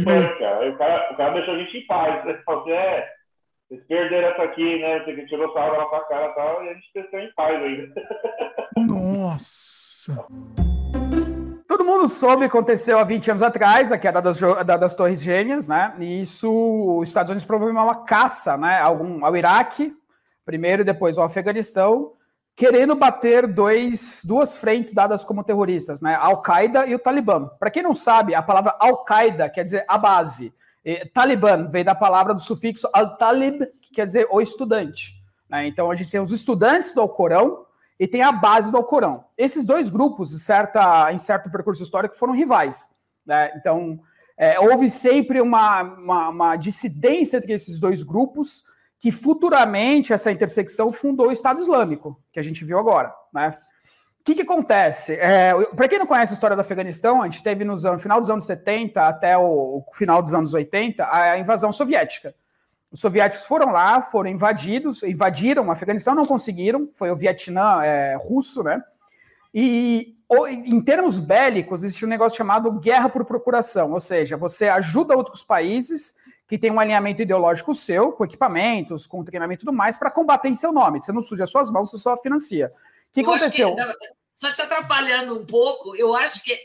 Fã, 0.05 0.39
cara. 0.39 0.71
O 0.71 0.79
cara. 0.79 1.13
O 1.13 1.17
cara 1.17 1.33
deixou 1.33 1.55
a 1.55 1.59
gente 1.59 1.79
em 1.79 1.87
paz. 1.87 2.25
Ele 2.25 2.39
falou 2.45 2.63
assim, 2.63 2.73
é, 2.73 3.13
vocês 3.69 3.87
perderam 3.87 4.29
essa 4.29 4.43
aqui, 4.45 4.79
né? 4.79 5.01
Você 5.01 5.27
tirou 5.27 5.53
sarro 5.53 5.73
da 5.73 5.79
nossa 5.79 6.01
cara 6.07 6.27
e 6.27 6.35
tal, 6.35 6.65
e 6.65 6.69
a 6.69 6.75
gente 6.75 6.91
desceu 6.95 7.21
em 7.21 7.33
paz 7.35 7.63
ainda. 7.63 7.95
Nossa! 8.77 10.27
Todo 11.83 11.99
mundo 11.99 12.07
soube 12.07 12.45
aconteceu 12.45 12.97
há 12.97 13.03
20 13.03 13.33
anos 13.33 13.43
atrás, 13.43 13.91
a 13.91 13.99
queda 13.99 14.23
das, 14.23 14.39
das 14.65 14.95
Torres 14.95 15.21
Gêmeas, 15.21 15.67
né? 15.67 15.93
E 15.99 16.21
isso, 16.21 16.49
os 16.49 17.09
Estados 17.09 17.29
Unidos 17.29 17.45
promoveu 17.45 17.75
uma 17.75 18.05
caça 18.05 18.57
né, 18.57 18.79
algum, 18.79 19.27
ao 19.27 19.37
Iraque, 19.37 19.93
primeiro 20.45 20.83
e 20.83 20.85
depois 20.85 21.19
ao 21.19 21.25
Afeganistão, 21.25 22.13
querendo 22.55 22.95
bater 22.95 23.49
dois, 23.49 24.23
duas 24.25 24.57
frentes 24.57 24.95
dadas 24.95 25.25
como 25.25 25.43
terroristas, 25.43 26.01
né? 26.01 26.15
Al-Qaeda 26.21 26.87
e 26.87 26.95
o 26.95 27.01
Talibã. 27.01 27.51
Para 27.59 27.69
quem 27.69 27.83
não 27.83 27.95
sabe, 27.95 28.33
a 28.33 28.43
palavra 28.43 28.77
Al-Qaeda 28.79 29.51
quer 29.51 29.65
dizer 29.65 29.85
a 29.89 29.99
base. 29.99 30.55
E 30.85 31.05
Talibã 31.07 31.67
veio 31.69 31.85
da 31.85 31.97
palavra 31.97 32.33
do 32.33 32.41
sufixo 32.41 32.89
al-talib, 32.93 33.61
que 33.83 33.93
quer 33.93 34.07
dizer 34.07 34.29
o 34.31 34.41
estudante. 34.41 35.15
né? 35.51 35.67
Então 35.67 35.91
a 35.91 35.97
gente 35.97 36.13
tem 36.13 36.21
os 36.21 36.31
estudantes 36.31 36.95
do 36.95 37.01
Alcorão 37.01 37.67
e 38.03 38.09
tem 38.09 38.21
a 38.21 38.33
base 38.33 38.69
do 38.69 38.77
Alcorão. 38.77 39.27
Esses 39.39 39.65
dois 39.65 39.89
grupos, 39.89 40.35
em, 40.35 40.39
certa, 40.39 41.13
em 41.13 41.21
certo 41.21 41.49
percurso 41.49 41.85
histórico, 41.85 42.17
foram 42.17 42.33
rivais. 42.33 42.91
né? 43.25 43.53
Então 43.55 44.01
é, 44.37 44.59
houve 44.59 44.91
sempre 44.91 45.41
uma, 45.41 45.83
uma, 45.83 46.29
uma 46.31 46.57
dissidência 46.57 47.37
entre 47.37 47.53
esses 47.53 47.79
dois 47.79 48.03
grupos, 48.03 48.65
que 48.99 49.13
futuramente 49.13 50.13
essa 50.13 50.33
intersecção 50.33 50.93
fundou 50.93 51.29
o 51.29 51.33
Estado 51.33 51.61
Islâmico, 51.61 52.21
que 52.33 52.41
a 52.41 52.43
gente 52.43 52.65
viu 52.65 52.77
agora. 52.77 53.15
Né? 53.33 53.57
O 54.21 54.25
que, 54.25 54.35
que 54.35 54.43
acontece? 54.43 55.17
Para 55.77 55.87
quem 55.87 56.01
não 56.01 56.07
conhece 56.07 56.33
a 56.33 56.35
história 56.35 56.57
do 56.57 56.63
Afeganistão, 56.63 57.23
a 57.23 57.27
gente 57.27 57.41
teve 57.41 57.65
no 57.65 57.79
final 58.01 58.21
dos 58.21 58.31
anos 58.31 58.47
70 58.47 59.01
até 59.01 59.39
o, 59.39 59.45
o 59.79 59.85
final 59.95 60.21
dos 60.21 60.35
anos 60.35 60.53
80 60.53 61.09
a 61.09 61.39
invasão 61.39 61.73
soviética. 61.73 62.35
Os 62.93 63.01
soviéticos 63.01 63.47
foram 63.47 63.73
lá, 63.73 64.03
foram 64.03 64.29
invadidos, 64.29 65.03
invadiram 65.03 65.67
o 65.67 65.71
Afeganistão, 65.71 66.15
não 66.15 66.27
conseguiram, 66.27 66.91
foi 66.93 67.11
o 67.11 67.17
Vietnã 67.17 67.83
é, 67.83 68.19
russo, 68.21 68.63
né? 68.63 68.83
E 69.55 70.15
em 70.49 70.81
termos 70.81 71.19
bélicos, 71.19 71.85
existe 71.85 72.05
um 72.05 72.09
negócio 72.09 72.37
chamado 72.37 72.71
guerra 72.73 73.09
por 73.09 73.25
procuração, 73.25 73.93
ou 73.93 74.01
seja, 74.01 74.37
você 74.37 74.69
ajuda 74.69 75.17
outros 75.17 75.43
países 75.43 76.15
que 76.47 76.59
têm 76.59 76.71
um 76.71 76.81
alinhamento 76.81 77.23
ideológico 77.23 77.75
seu, 77.75 78.13
com 78.13 78.25
equipamentos, 78.25 79.07
com 79.07 79.25
treinamento 79.25 79.63
e 79.63 79.65
tudo 79.65 79.75
mais, 79.75 79.97
para 79.97 80.11
combater 80.11 80.49
em 80.49 80.55
seu 80.55 80.73
nome. 80.73 81.01
Você 81.01 81.13
não 81.13 81.23
suja 81.23 81.47
suas 81.47 81.71
mãos, 81.71 81.91
você 81.91 81.99
só 81.99 82.17
financia. 82.17 82.73
O 83.11 83.15
que 83.15 83.21
Eu 83.21 83.31
aconteceu? 83.31 83.75
não, 83.75 83.93
só 84.35 84.53
te 84.53 84.61
atrapalhando 84.63 85.39
um 85.39 85.47
pouco, 85.47 85.95
eu 85.97 86.15
acho 86.15 86.43
que 86.43 86.59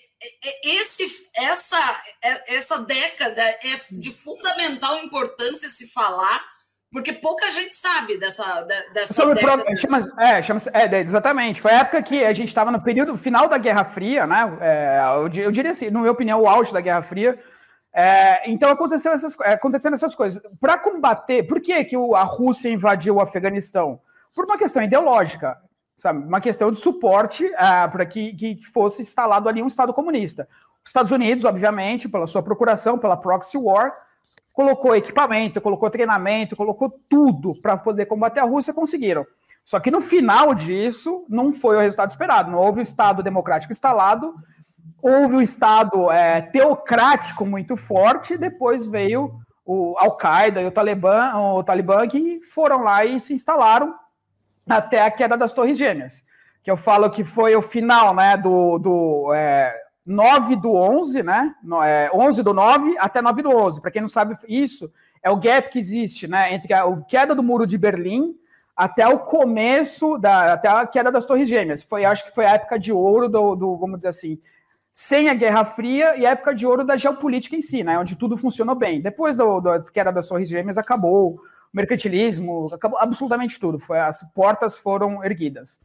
esse, 0.63 1.05
essa, 1.35 1.77
é- 2.21 2.55
essa 2.55 2.79
década 2.79 3.41
é 3.41 3.77
de 3.91 4.11
fundamental 4.11 4.97
importância 4.99 5.69
se 5.69 5.87
falar, 5.91 6.41
porque 6.91 7.13
pouca 7.13 7.49
gente 7.51 7.75
sabe 7.75 8.17
dessa, 8.17 8.61
de- 8.61 8.93
dessa 8.93 9.13
Sobre 9.13 9.33
o 9.33 9.35
década. 9.35 9.63
pro- 9.63 9.77
chama, 9.77 9.97
é, 10.19 10.41
chama 10.41 10.59
é, 10.73 10.95
é, 10.95 10.99
exatamente. 10.99 11.61
Foi 11.61 11.71
a 11.71 11.79
época 11.79 12.01
que 12.01 12.23
a 12.23 12.33
gente 12.33 12.47
estava 12.47 12.71
no 12.71 12.81
período 12.81 13.15
final 13.17 13.47
da 13.47 13.57
Guerra 13.57 13.83
Fria, 13.83 14.25
né? 14.25 14.57
É, 14.61 15.01
eu, 15.17 15.27
eu 15.43 15.51
diria 15.51 15.71
assim, 15.71 15.89
na 15.89 15.99
minha 15.99 16.11
opinião, 16.11 16.41
o 16.41 16.47
auge 16.47 16.71
da 16.73 16.81
Guerra 16.81 17.01
Fria. 17.03 17.37
É, 17.93 18.49
então 18.49 18.69
aconteceu 18.69 19.11
essas, 19.11 19.35
é, 19.41 19.53
acontecendo 19.53 19.95
essas 19.95 20.15
coisas. 20.15 20.41
Para 20.61 20.77
combater, 20.77 21.43
por 21.43 21.59
que, 21.59 21.83
que 21.83 21.95
a 22.15 22.23
Rússia 22.23 22.69
invadiu 22.69 23.15
o 23.15 23.21
Afeganistão? 23.21 23.99
Por 24.33 24.45
uma 24.45 24.57
questão 24.57 24.83
ideológica, 24.83 25.57
sabe? 25.97 26.25
Uma 26.25 26.39
questão 26.39 26.71
de 26.71 26.77
suporte 26.77 27.49
para 27.91 28.05
que, 28.05 28.33
que 28.33 28.63
fosse 28.71 29.01
instalado 29.01 29.49
ali 29.49 29.61
um 29.61 29.67
Estado 29.67 29.93
comunista. 29.93 30.47
Os 30.85 30.89
Estados 30.89 31.11
Unidos, 31.11 31.43
obviamente, 31.43 32.07
pela 32.07 32.27
sua 32.27 32.43
procuração, 32.43 32.97
pela 32.97 33.17
proxy 33.17 33.57
war, 33.57 33.93
colocou 34.53 34.95
equipamento, 34.95 35.59
colocou 35.59 35.89
treinamento, 35.89 36.55
colocou 36.55 36.89
tudo 37.09 37.59
para 37.61 37.75
poder 37.75 38.05
combater 38.05 38.39
a 38.39 38.45
Rússia, 38.45 38.73
conseguiram. 38.73 39.25
Só 39.65 39.79
que 39.79 39.91
no 39.91 39.99
final 39.99 40.53
disso, 40.53 41.25
não 41.27 41.51
foi 41.51 41.75
o 41.75 41.81
resultado 41.81 42.09
esperado. 42.09 42.49
Não 42.49 42.59
houve 42.59 42.79
o 42.79 42.81
Estado 42.81 43.21
democrático 43.21 43.73
instalado, 43.73 44.33
houve 45.01 45.35
um 45.35 45.41
Estado 45.41 46.09
é, 46.09 46.41
teocrático 46.41 47.45
muito 47.45 47.75
forte, 47.75 48.37
depois 48.37 48.87
veio 48.87 49.41
o 49.65 49.95
Al-Qaeda 49.97 50.61
e 50.61 50.65
o 50.65 50.71
Talibã, 50.71 51.35
o 51.35 51.63
Talibã 51.63 52.07
que 52.07 52.39
foram 52.45 52.83
lá 52.83 53.03
e 53.03 53.19
se 53.19 53.33
instalaram 53.33 53.93
até 54.67 55.01
a 55.01 55.11
queda 55.11 55.37
das 55.37 55.53
Torres 55.53 55.77
Gêmeas. 55.77 56.23
Que 56.63 56.71
eu 56.71 56.77
falo 56.77 57.09
que 57.09 57.23
foi 57.23 57.55
o 57.55 57.61
final 57.61 58.13
né, 58.13 58.35
do, 58.35 58.77
do 58.77 59.33
é, 59.33 59.73
9 60.05 60.55
do 60.57 60.73
11, 60.73 61.23
né? 61.23 61.53
No- 61.63 61.81
é, 61.83 62.09
11 62.13 62.43
do 62.43 62.53
9 62.53 62.95
até 62.99 63.21
9 63.21 63.41
do 63.41 63.49
11. 63.49 63.81
Para 63.81 63.91
quem 63.91 64.01
não 64.01 64.09
sabe 64.09 64.37
isso, 64.47 64.91
é 65.23 65.29
o 65.29 65.37
gap 65.37 65.69
que 65.69 65.79
existe 65.79 66.27
né, 66.27 66.53
entre 66.53 66.73
a 66.73 66.83
a 66.83 67.01
queda 67.03 67.33
do 67.33 67.43
Muro 67.43 67.65
de 67.65 67.77
Berlim 67.77 68.35
até 68.75 69.07
o 69.07 69.19
começo, 69.19 70.17
da, 70.17 70.53
até 70.53 70.67
a 70.67 70.85
queda 70.85 71.11
das 71.11 71.25
Torres 71.25 71.47
Gêmeas. 71.47 71.81
Foi, 71.81 72.05
acho 72.05 72.25
que 72.25 72.35
foi 72.35 72.45
a 72.45 72.51
época 72.53 72.77
de 72.77 72.93
ouro 72.93 73.27
do, 73.27 73.55
do, 73.55 73.75
vamos 73.77 73.97
dizer 73.97 74.09
assim, 74.09 74.39
sem 74.93 75.29
a 75.29 75.33
Guerra 75.33 75.65
Fria 75.65 76.15
e 76.15 76.25
a 76.25 76.31
época 76.31 76.53
de 76.53 76.65
ouro 76.65 76.83
da 76.83 76.95
geopolítica 76.95 77.55
em 77.55 77.61
si, 77.61 77.83
né, 77.83 77.97
onde 77.97 78.15
tudo 78.15 78.37
funcionou 78.37 78.75
bem. 78.75 79.01
Depois 79.01 79.37
da 79.37 79.45
queda 79.91 80.11
das 80.11 80.27
Torres 80.27 80.47
Gêmeas, 80.47 80.77
acabou 80.77 81.39
mercantilismo, 81.73 82.69
acabou 82.73 82.99
absolutamente 82.99 83.59
tudo. 83.59 83.79
Foi, 83.79 83.99
as 83.99 84.21
portas 84.33 84.77
foram 84.77 85.23
erguidas. 85.23 85.79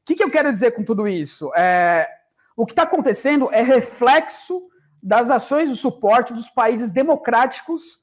O 0.00 0.04
que, 0.06 0.14
que 0.14 0.22
eu 0.22 0.30
quero 0.30 0.50
dizer 0.50 0.72
com 0.72 0.84
tudo 0.84 1.06
isso? 1.08 1.52
É, 1.54 2.08
o 2.56 2.64
que 2.64 2.72
está 2.72 2.82
acontecendo 2.82 3.52
é 3.52 3.62
reflexo 3.62 4.62
das 5.02 5.30
ações 5.30 5.68
de 5.70 5.76
suporte 5.76 6.32
dos 6.32 6.48
países 6.48 6.90
democráticos 6.90 8.00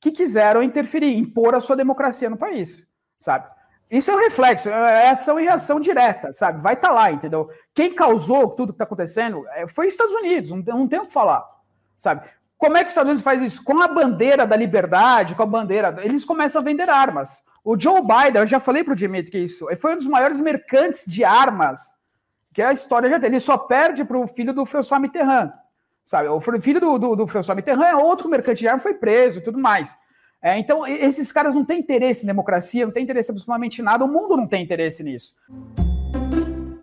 que 0.00 0.10
quiseram 0.10 0.62
interferir, 0.62 1.16
impor 1.16 1.54
a 1.54 1.60
sua 1.60 1.76
democracia 1.76 2.30
no 2.30 2.36
país, 2.36 2.86
sabe? 3.18 3.48
Isso 3.90 4.10
é 4.10 4.14
um 4.14 4.18
reflexo, 4.18 4.68
é 4.68 5.08
ação 5.08 5.40
e 5.40 5.44
reação 5.44 5.80
direta, 5.80 6.32
sabe? 6.32 6.60
Vai 6.60 6.74
estar 6.74 6.90
lá, 6.90 7.10
entendeu? 7.10 7.50
Quem 7.74 7.94
causou 7.94 8.50
tudo 8.50 8.72
que 8.72 8.74
está 8.74 8.84
acontecendo 8.84 9.46
é, 9.48 9.66
foi 9.66 9.86
os 9.86 9.94
Estados 9.94 10.14
Unidos, 10.14 10.50
não, 10.50 10.58
não 10.58 10.88
tem 10.88 11.00
o 11.00 11.06
que 11.06 11.12
falar, 11.12 11.44
sabe? 11.96 12.28
Como 12.58 12.76
é 12.76 12.80
que 12.80 12.86
os 12.86 12.90
Estados 12.90 13.08
Unidos 13.08 13.22
faz 13.22 13.40
isso? 13.40 13.62
Com 13.62 13.80
a 13.80 13.86
bandeira 13.86 14.44
da 14.44 14.56
liberdade, 14.56 15.36
com 15.36 15.42
a 15.44 15.46
bandeira. 15.46 15.96
Eles 16.02 16.24
começam 16.24 16.60
a 16.60 16.64
vender 16.64 16.90
armas. 16.90 17.44
O 17.64 17.80
Joe 17.80 18.00
Biden, 18.00 18.40
eu 18.40 18.46
já 18.46 18.58
falei 18.58 18.82
para 18.82 18.92
o 18.92 18.96
Dimitri 18.96 19.30
que 19.30 19.38
isso, 19.38 19.66
foi 19.76 19.94
um 19.94 19.98
dos 19.98 20.08
maiores 20.08 20.40
mercantes 20.40 21.04
de 21.06 21.22
armas 21.22 21.96
que 22.52 22.60
a 22.60 22.72
história 22.72 23.08
já 23.08 23.20
tem. 23.20 23.28
Ele 23.28 23.38
só 23.38 23.56
perde 23.56 24.04
para 24.04 24.18
o 24.18 24.26
filho 24.26 24.52
do 24.52 24.66
François 24.66 25.00
Mitterrand, 25.00 25.52
sabe? 26.04 26.28
O 26.28 26.40
filho 26.40 26.80
do, 26.80 26.98
do, 26.98 27.14
do 27.14 27.26
François 27.28 27.54
Mitterrand 27.54 27.86
é 27.86 27.94
outro 27.94 28.28
mercante 28.28 28.58
de 28.58 28.68
armas, 28.68 28.82
foi 28.82 28.94
preso 28.94 29.38
e 29.38 29.42
tudo 29.42 29.58
mais. 29.58 29.96
É, 30.42 30.58
então, 30.58 30.86
esses 30.86 31.30
caras 31.30 31.54
não 31.54 31.64
têm 31.64 31.78
interesse 31.78 32.24
em 32.24 32.26
democracia, 32.26 32.84
não 32.84 32.92
têm 32.92 33.04
interesse 33.04 33.30
em 33.30 33.34
absolutamente 33.34 33.82
nada, 33.82 34.04
o 34.04 34.08
mundo 34.08 34.36
não 34.36 34.46
tem 34.46 34.64
interesse 34.64 35.04
nisso. 35.04 35.34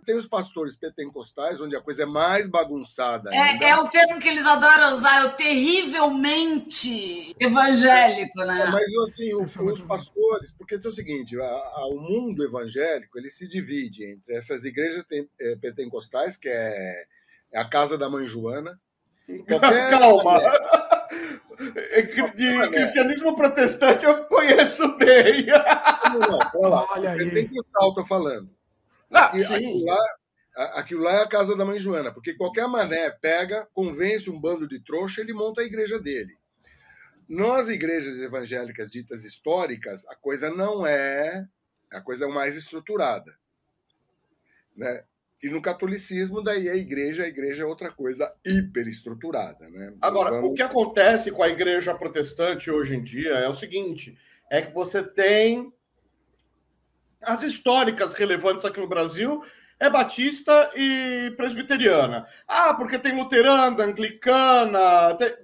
Tem 0.06 0.16
os 0.16 0.26
pastores 0.26 0.76
pentecostais, 0.76 1.60
onde 1.60 1.74
a 1.74 1.80
coisa 1.80 2.04
é 2.04 2.06
mais 2.06 2.46
bagunçada 2.48 3.28
ainda. 3.28 3.64
É, 3.66 3.70
é 3.70 3.76
o 3.76 3.88
termo 3.88 4.20
que 4.20 4.28
eles 4.28 4.46
adoram 4.46 4.92
usar, 4.92 5.22
é 5.22 5.24
o 5.26 5.36
terrivelmente 5.36 7.34
evangélico, 7.40 8.38
né? 8.44 8.62
É, 8.62 8.70
mas 8.70 8.94
assim, 9.08 9.34
o- 9.34 9.42
os 9.42 9.80
pastores, 9.82 10.52
porque 10.52 10.76
é 10.76 10.78
o 10.78 10.92
seguinte, 10.92 11.36
a- 11.40 11.44
a- 11.44 11.88
o 11.90 11.98
mundo 12.00 12.44
evangélico 12.44 13.18
ele 13.18 13.28
se 13.30 13.48
divide 13.48 14.04
entre 14.04 14.36
essas 14.36 14.64
igrejas 14.64 15.04
tem- 15.06 15.28
eh, 15.40 15.56
pentecostais, 15.60 16.36
que 16.36 16.48
é, 16.48 17.04
é 17.52 17.58
a 17.58 17.68
casa 17.68 17.98
da 17.98 18.08
mãe 18.08 18.26
Joana. 18.28 18.78
qualquer- 19.48 19.90
Calma. 19.90 20.40
De 22.36 22.68
cristianismo 22.70 23.34
protestante 23.34 24.04
eu 24.06 24.24
conheço 24.26 24.96
bem. 24.98 25.46
Não, 25.46 26.18
não, 26.20 26.38
olha 26.54 26.68
lá. 26.68 26.86
Pentecostal, 27.16 27.94
tô 27.94 28.04
falando. 28.04 28.48
Aqui- 29.26 29.40
aquilo, 29.54 29.84
lá, 29.84 29.98
aquilo 30.74 31.02
lá 31.02 31.12
é 31.14 31.22
a 31.22 31.28
casa 31.28 31.56
da 31.56 31.64
mãe 31.64 31.78
Joana, 31.78 32.12
porque 32.12 32.34
qualquer 32.34 32.66
mané 32.66 33.10
pega, 33.10 33.68
convence 33.72 34.30
um 34.30 34.40
bando 34.40 34.66
de 34.66 34.80
trouxa, 34.82 35.20
ele 35.20 35.32
monta 35.32 35.60
a 35.60 35.64
igreja 35.64 35.98
dele. 35.98 36.36
Nas 37.28 37.68
igrejas 37.68 38.18
evangélicas 38.18 38.90
ditas 38.90 39.24
históricas, 39.24 40.06
a 40.08 40.14
coisa 40.14 40.48
não 40.50 40.86
é 40.86 41.46
a 41.92 42.00
coisa 42.00 42.24
é 42.24 42.28
mais 42.28 42.56
estruturada, 42.56 43.36
né? 44.76 45.04
E 45.42 45.48
no 45.48 45.60
catolicismo, 45.62 46.42
daí 46.42 46.68
a 46.68 46.74
igreja, 46.74 47.24
a 47.24 47.28
igreja 47.28 47.62
é 47.62 47.66
outra 47.66 47.92
coisa 47.92 48.34
hiperestruturada, 48.44 49.68
né? 49.70 49.94
Agora, 50.00 50.30
Vamos- 50.30 50.50
o 50.50 50.54
que 50.54 50.62
acontece 50.62 51.30
com 51.30 51.42
a 51.42 51.48
igreja 51.48 51.94
protestante 51.94 52.70
hoje 52.70 52.96
em 52.96 53.02
dia 53.02 53.34
é 53.34 53.48
o 53.48 53.52
seguinte: 53.52 54.16
é 54.50 54.62
que 54.62 54.72
você 54.72 55.02
tem 55.02 55.72
as 57.26 57.42
históricas 57.42 58.14
relevantes 58.14 58.64
aqui 58.64 58.80
no 58.80 58.88
Brasil 58.88 59.42
é 59.78 59.90
batista 59.90 60.70
e 60.74 61.34
presbiteriana. 61.36 62.26
Ah, 62.48 62.72
porque 62.74 62.98
tem 62.98 63.14
luterana, 63.14 63.84
anglicana. 63.84 65.14
tem- 65.18 65.36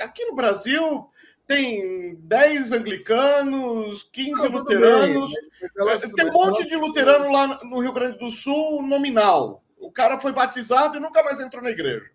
Aqui 0.00 0.24
no 0.26 0.34
Brasil 0.34 1.08
tem 1.46 2.16
10 2.16 2.72
anglicanos, 2.72 4.02
15 4.12 4.30
Não, 4.42 4.52
tudo 4.52 4.58
luteranos. 4.58 5.32
elas- 5.78 6.12
tem 6.12 6.26
um 6.28 6.32
monte 6.32 6.58
elas- 6.60 6.68
de 6.68 6.76
luterano 6.76 7.30
lá 7.32 7.64
no 7.64 7.80
Rio 7.80 7.92
Grande 7.92 8.18
do 8.18 8.30
Sul 8.30 8.82
nominal. 8.82 9.62
O 9.78 9.90
cara 9.90 10.18
foi 10.18 10.32
batizado 10.32 10.96
e 10.96 11.00
nunca 11.00 11.22
mais 11.22 11.40
entrou 11.40 11.62
na 11.62 11.70
igreja. 11.70 12.10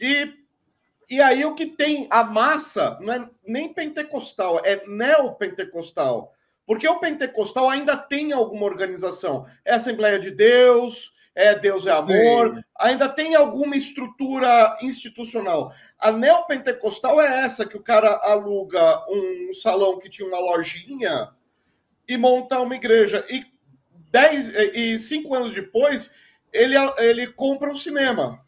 E 0.00 0.34
E 1.08 1.20
aí 1.22 1.44
o 1.44 1.54
que 1.54 1.66
tem 1.66 2.08
a 2.10 2.24
massa 2.24 2.98
não 3.00 3.12
é 3.12 3.30
nem 3.46 3.72
pentecostal, 3.72 4.60
é 4.64 4.84
neopentecostal. 4.88 6.32
Porque 6.66 6.88
o 6.88 6.98
pentecostal 6.98 7.70
ainda 7.70 7.96
tem 7.96 8.32
alguma 8.32 8.64
organização. 8.64 9.46
É 9.64 9.74
Assembleia 9.74 10.18
de 10.18 10.30
Deus, 10.30 11.12
é 11.34 11.54
Deus 11.54 11.86
é 11.86 11.92
amor, 11.92 12.64
ainda 12.78 13.08
tem 13.08 13.34
alguma 13.34 13.76
estrutura 13.76 14.76
institucional. 14.82 15.72
A 15.98 16.10
neopentecostal 16.10 17.20
é 17.20 17.44
essa 17.44 17.66
que 17.66 17.76
o 17.76 17.82
cara 17.82 18.20
aluga 18.24 19.04
um 19.08 19.52
salão 19.52 19.98
que 19.98 20.08
tinha 20.08 20.26
uma 20.26 20.38
lojinha 20.38 21.30
e 22.08 22.16
monta 22.16 22.60
uma 22.60 22.74
igreja. 22.74 23.24
E 23.28 23.44
dez 24.10 24.48
e 24.48 24.98
cinco 24.98 25.34
anos 25.34 25.54
depois 25.54 26.12
ele, 26.52 26.74
ele 26.98 27.26
compra 27.26 27.70
um 27.70 27.74
cinema. 27.74 28.42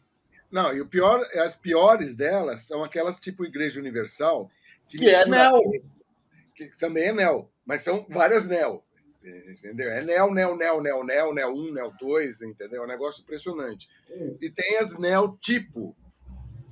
Não, 0.51 0.73
e 0.73 0.81
o 0.81 0.87
pior, 0.87 1.21
as 1.35 1.55
piores 1.55 2.15
delas 2.15 2.63
são 2.63 2.83
aquelas 2.83 3.19
tipo 3.19 3.45
Igreja 3.45 3.79
Universal, 3.79 4.49
que, 4.87 4.97
que 4.97 5.09
é 5.09 5.27
Neo. 5.27 5.61
Que 6.67 6.77
também 6.77 7.05
é 7.05 7.13
Neo, 7.13 7.49
mas 7.65 7.81
são 7.81 8.05
várias 8.09 8.47
Neo. 8.47 8.83
Entendeu? 9.23 9.89
É 9.91 10.03
Neo, 10.03 10.31
Neo, 10.33 10.55
Neo, 10.55 10.81
Neo, 10.81 11.03
Neo, 11.03 11.33
Neo 11.33 11.53
1, 11.53 11.73
Neo 11.73 11.93
2, 11.99 12.41
entendeu? 12.41 12.81
É 12.81 12.85
um 12.85 12.87
negócio 12.87 13.21
impressionante. 13.21 13.87
E 14.41 14.49
tem 14.49 14.77
as 14.77 14.97
Neo 14.97 15.37
tipo 15.41 15.95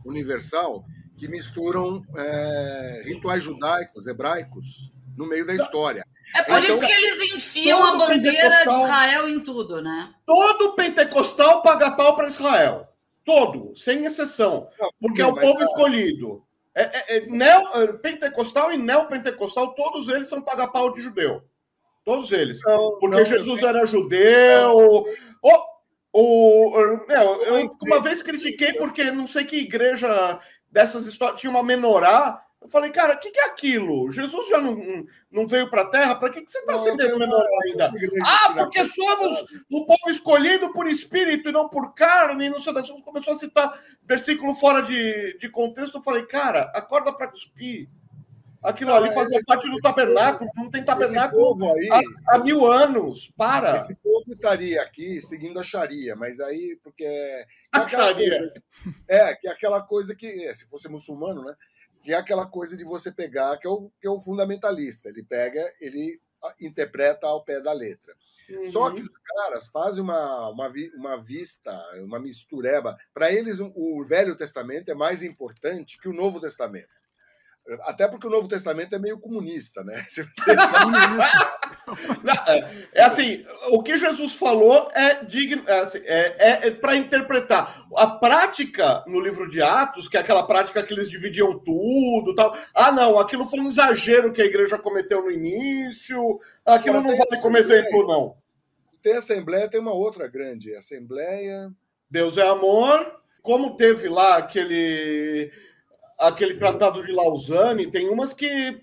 Universal, 0.06 0.84
que 1.18 1.28
misturam 1.28 2.04
é, 2.16 3.04
rituais 3.06 3.44
judaicos, 3.44 4.08
hebraicos, 4.08 4.94
no 5.18 5.28
meio 5.28 5.46
da 5.46 5.56
história. 5.56 6.06
É 6.36 6.44
por 6.44 6.62
então, 6.64 6.76
isso 6.76 6.86
que 6.86 6.92
eles 6.92 7.34
enfiam 7.34 7.84
a 7.84 7.98
bandeira 7.98 8.50
de 8.50 8.70
Israel 8.70 9.30
em 9.30 9.40
tudo, 9.40 9.82
né? 9.82 10.14
Todo 10.26 10.74
pentecostal 10.74 11.62
paga 11.64 11.92
pau 11.92 12.16
para 12.16 12.28
Israel. 12.28 12.88
Todo, 13.26 13.76
sem 13.76 14.06
exceção. 14.06 14.70
Não, 14.80 14.90
porque 15.02 15.22
não, 15.22 15.30
é 15.30 15.32
o 15.32 15.36
povo 15.36 15.64
escolhido. 15.64 16.47
É, 16.78 16.84
é, 16.84 17.18
é, 17.18 17.26
neo, 17.26 17.62
é, 17.74 17.94
pentecostal 17.94 18.72
e 18.72 18.78
neopentecostal, 18.78 19.74
todos 19.74 20.08
eles 20.10 20.30
são 20.30 20.40
paga-pau 20.40 20.94
de 20.94 21.02
judeu. 21.02 21.42
Todos 22.06 22.32
eles. 22.32 22.62
Não, 22.64 23.00
porque 23.00 23.26
Jesus 23.26 23.64
era 23.64 23.84
judeu. 23.88 25.08
Oh, 25.42 25.64
oh, 26.14 26.80
eu, 27.10 27.44
eu 27.44 27.78
uma 27.82 28.00
vez 28.00 28.22
critiquei 28.22 28.74
porque 28.74 29.10
não 29.10 29.26
sei 29.26 29.44
que 29.44 29.58
igreja 29.58 30.40
dessas 30.72 31.08
histórias 31.08 31.42
tinha 31.42 31.50
uma 31.50 31.64
menorá 31.64 32.46
eu 32.62 32.68
falei, 32.68 32.92
cara, 32.92 33.14
o 33.14 33.20
que, 33.20 33.32
que, 33.32 33.40
é 33.40 33.46
aquilo? 33.46 34.12
Jesus 34.12 34.50
já 34.50 34.60
não, 34.60 35.06
não 35.32 35.46
veio 35.46 35.70
para 35.70 35.84
a 35.84 35.90
Terra, 35.90 36.16
para 36.16 36.30
que, 36.30 36.42
que 36.42 36.52
você 36.52 36.58
está 36.58 36.74
acendendo 36.74 37.18
menor 37.18 37.46
ainda? 37.66 37.92
Ah, 38.24 38.54
porque 38.54 38.84
somos 38.86 39.46
o 39.72 39.86
povo 39.86 40.10
escolhido 40.10 40.74
por 40.74 40.88
espírito 40.88 41.50
e 41.50 41.52
não 41.52 41.70
por 41.70 41.94
carne, 41.94 42.50
não 42.50 42.60
sei 42.60 42.74
das 42.74 42.88
coisas. 42.88 43.06
Começou 43.06 43.34
a 43.34 43.40
citar 43.40 43.80
versículo 44.04 44.56
fora 44.56 44.82
de, 44.82 45.38
de 45.38 45.50
contexto. 45.50 46.00
Eu 46.00 46.04
falei, 46.04 46.26
cara, 46.26 46.72
acorda 46.74 47.14
para 47.14 47.28
cuspir. 47.28 47.90
Aquilo 48.64 48.92
ali 48.92 49.14
fazia 49.14 49.40
parte 49.46 49.70
do 49.70 49.78
tabernáculo, 49.78 50.50
não 50.56 50.70
tem 50.70 50.84
tabernáculo 50.84 51.74
aí, 51.74 51.90
há, 51.92 52.36
há, 52.36 52.40
mil 52.40 52.66
anos. 52.66 53.32
Para. 53.38 53.78
Esse 53.78 53.96
povo 53.96 54.34
estaria 54.34 54.82
aqui 54.82 55.22
seguindo 55.22 55.60
a 55.60 55.64
Sharia, 55.64 56.16
mas 56.16 56.40
aí, 56.40 56.78
porque. 56.84 57.06
É, 57.06 57.46
a 57.72 57.88
Sharia. 57.88 58.52
É, 59.08 59.36
que 59.36 59.48
é 59.48 59.52
aquela 59.52 59.82
coisa 59.82 60.16
que, 60.16 60.26
é, 60.44 60.54
se 60.56 60.68
fosse 60.68 60.90
muçulmano, 60.90 61.44
né? 61.44 61.54
Que 62.08 62.14
é 62.14 62.16
aquela 62.16 62.46
coisa 62.46 62.78
de 62.78 62.86
você 62.86 63.12
pegar, 63.12 63.58
que 63.58 63.68
é 63.68 63.70
o, 63.70 63.92
que 64.00 64.08
é 64.08 64.10
o 64.10 64.18
fundamentalista. 64.18 65.10
Ele 65.10 65.22
pega, 65.24 65.62
ele 65.82 66.22
interpreta 66.58 67.28
ao 67.28 67.44
pé 67.44 67.60
da 67.60 67.74
letra. 67.74 68.16
Uhum. 68.50 68.72
Só 68.72 68.90
que 68.92 69.02
os 69.02 69.18
caras 69.18 69.68
fazem 69.68 70.02
uma, 70.02 70.48
uma, 70.48 70.72
uma 70.96 71.18
vista, 71.18 71.78
uma 71.98 72.18
mistureba. 72.18 72.98
Para 73.14 73.30
eles, 73.30 73.60
o 73.60 74.06
Velho 74.06 74.38
Testamento 74.38 74.90
é 74.90 74.96
mais 74.96 75.22
importante 75.22 76.00
que 76.00 76.08
o 76.08 76.14
Novo 76.14 76.40
Testamento. 76.40 76.88
Até 77.82 78.08
porque 78.08 78.28
o 78.28 78.30
Novo 78.30 78.48
Testamento 78.48 78.96
é 78.96 79.00
meio 79.00 79.20
comunista, 79.20 79.84
né? 79.84 80.02
É, 80.48 81.67
é 82.94 83.04
assim, 83.04 83.46
o 83.70 83.82
que 83.82 83.98
Jesus 83.98 84.36
falou 84.36 84.90
é 84.94 85.24
digno, 85.24 85.64
é, 85.66 85.80
assim, 85.80 86.00
é, 86.04 86.36
é, 86.38 86.68
é 86.68 86.72
para 86.72 86.98
interpretar. 86.98 87.86
A 87.96 88.08
prática 88.08 89.04
no 89.08 89.20
livro 89.20 89.48
de 89.50 89.62
Atos, 89.62 90.08
que 90.08 90.18
é 90.18 90.20
aquela 90.20 90.46
prática 90.46 90.84
que 90.84 90.94
eles 90.94 91.10
dividiam 91.10 91.58
tudo, 91.60 92.36
tal. 92.36 92.58
Ah, 92.74 92.92
não, 92.92 93.18
aquilo 93.18 93.46
foi 93.46 93.60
um 93.60 93.68
exagero 93.68 94.34
que 94.34 94.42
a 94.42 94.46
igreja 94.46 94.78
cometeu 94.78 95.24
no 95.24 95.32
início. 95.32 96.40
Aquilo 96.66 97.02
não 97.02 97.16
vale 97.16 97.42
como 97.42 97.58
exemplo, 97.58 98.08
não. 98.08 98.36
Tem 99.02 99.14
Assembleia, 99.16 99.70
tem 99.70 99.80
uma 99.80 99.94
outra 99.94 100.28
grande 100.28 100.76
Assembleia. 100.76 101.72
Deus 102.10 102.38
é 102.38 102.48
amor. 102.48 103.22
Como 103.42 103.78
teve 103.78 104.10
lá 104.10 104.38
aquele 104.38 105.52
aquele 106.20 106.56
tratado 106.56 107.06
de 107.06 107.12
Lausanne, 107.12 107.92
tem 107.92 108.10
umas 108.10 108.34
que 108.34 108.82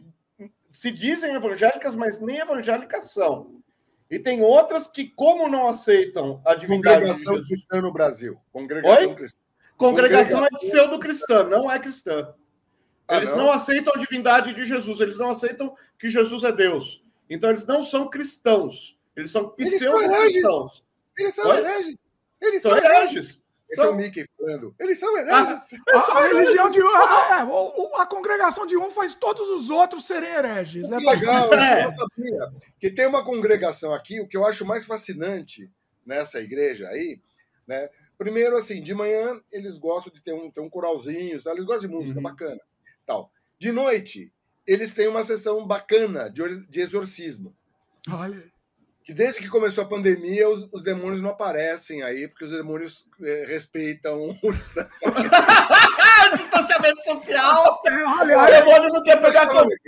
se 0.74 0.90
dizem 0.90 1.36
evangélicas, 1.36 1.94
mas 1.94 2.20
nem 2.20 2.38
evangélicas 2.38 3.12
são. 3.12 3.62
E 4.10 4.18
tem 4.18 4.42
outras 4.42 4.88
que, 4.88 5.08
como 5.08 5.48
não 5.48 5.68
aceitam 5.68 6.42
a 6.44 6.52
divindade 6.56 6.96
Congregação 6.96 7.40
de 7.40 7.46
cristã 7.46 7.80
no 7.80 7.92
Brasil. 7.92 8.36
Congregação 8.52 9.08
Oi? 9.10 9.14
cristã. 9.14 9.40
Congregação, 9.76 10.38
Congregação 10.40 10.44
é 10.44 10.48
pseudo-cristã, 10.58 11.44
não 11.44 11.70
é 11.70 11.78
cristã. 11.78 12.34
Ah, 13.06 13.18
eles 13.18 13.30
não? 13.30 13.44
não 13.44 13.50
aceitam 13.52 13.94
a 13.94 13.98
divindade 13.98 14.52
de 14.52 14.64
Jesus, 14.64 14.98
eles 14.98 15.16
não 15.16 15.30
aceitam 15.30 15.76
que 15.96 16.10
Jesus 16.10 16.42
é 16.42 16.50
Deus. 16.50 17.04
Então 17.30 17.50
eles 17.50 17.66
não 17.66 17.84
são 17.84 18.10
cristãos, 18.10 18.98
eles 19.14 19.30
são 19.30 19.50
pseudo-cristãos. 19.50 20.84
Eles 21.16 21.36
são 21.36 21.56
hereges. 21.56 21.96
Eles 22.40 22.62
são 22.62 22.76
hereges. 22.76 23.42
São... 23.70 23.84
é 23.84 23.88
o 23.90 23.94
Mickey 23.94 24.26
falando. 24.44 24.74
Eles 24.78 24.98
são 24.98 25.16
hereges. 25.16 25.72
A, 25.92 25.98
a, 25.98 26.18
a 26.18 26.28
religião 26.28 26.68
de 26.68 26.82
um. 26.82 26.88
A, 26.88 27.38
é, 27.38 28.02
a, 28.02 28.06
congregação 28.06 28.66
de 28.66 28.76
um 28.76 28.90
faz 28.90 29.14
todos 29.14 29.48
os 29.48 29.70
outros 29.70 30.06
serem 30.06 30.30
hereges. 30.30 30.90
É 30.90 30.98
legal, 30.98 31.52
é. 31.54 31.90
sabia. 31.90 32.52
Que 32.78 32.90
tem 32.90 33.06
uma 33.06 33.24
congregação 33.24 33.92
aqui, 33.92 34.20
o 34.20 34.28
que 34.28 34.36
eu 34.36 34.46
acho 34.46 34.64
mais 34.64 34.84
fascinante 34.84 35.70
nessa 36.04 36.40
igreja 36.40 36.88
aí, 36.88 37.20
né? 37.66 37.88
Primeiro, 38.16 38.56
assim, 38.56 38.80
de 38.80 38.94
manhã 38.94 39.40
eles 39.50 39.76
gostam 39.76 40.12
de 40.12 40.20
ter 40.22 40.32
um, 40.32 40.50
ter 40.50 40.60
um 40.60 40.70
coralzinho, 40.70 41.40
eles 41.44 41.64
gostam 41.64 41.78
de 41.78 41.88
música 41.88 42.18
uhum. 42.18 42.24
bacana. 42.24 42.60
tal. 43.04 43.30
De 43.58 43.72
noite, 43.72 44.32
eles 44.66 44.94
têm 44.94 45.08
uma 45.08 45.24
sessão 45.24 45.66
bacana 45.66 46.30
de, 46.30 46.66
de 46.66 46.80
exorcismo. 46.80 47.54
Olha 48.10 48.53
que 49.04 49.12
desde 49.12 49.42
que 49.42 49.48
começou 49.50 49.84
a 49.84 49.88
pandemia, 49.88 50.48
os, 50.48 50.66
os 50.72 50.82
demônios 50.82 51.20
não 51.20 51.28
aparecem 51.30 52.02
aí, 52.02 52.26
porque 52.26 52.46
os 52.46 52.50
demônios 52.50 53.04
é, 53.22 53.44
respeitam 53.46 54.34
o 54.42 54.50
distanciamento. 54.52 55.30
distanciamento 56.34 57.04
social. 57.04 57.80
Olha, 58.18 58.38
o 58.38 58.46
demônio 58.46 58.92
não 58.94 59.02
quer 59.02 59.20
pegar 59.20 59.46
Covid. 59.46 59.78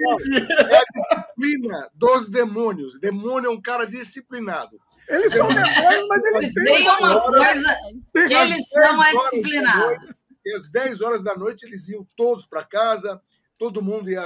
É 0.71 0.77
a 0.77 0.85
disciplina 0.93 1.91
dos 1.95 2.29
demônios. 2.29 3.01
Demônio 3.01 3.49
é 3.49 3.51
um 3.51 3.61
cara 3.61 3.87
disciplinado. 3.87 4.79
Eles 5.09 5.33
são 5.33 5.49
demônios, 5.49 6.09
mas 6.09 6.25
eles 6.25 6.53
têm 6.53 6.89
uma 6.89 7.21
coisa 7.23 7.77
que 8.13 8.35
eles 8.35 8.69
são 8.69 9.03
é 9.03 9.13
disciplinados. 9.13 10.27
E 10.45 10.55
às 10.55 10.69
10 10.69 11.01
horas 11.01 11.23
da 11.23 11.35
noite 11.35 11.65
eles 11.65 11.89
iam 11.89 12.07
todos 12.17 12.45
para 12.45 12.65
casa, 12.65 13.21
todo 13.59 13.83
mundo 13.83 14.11
ia 14.11 14.25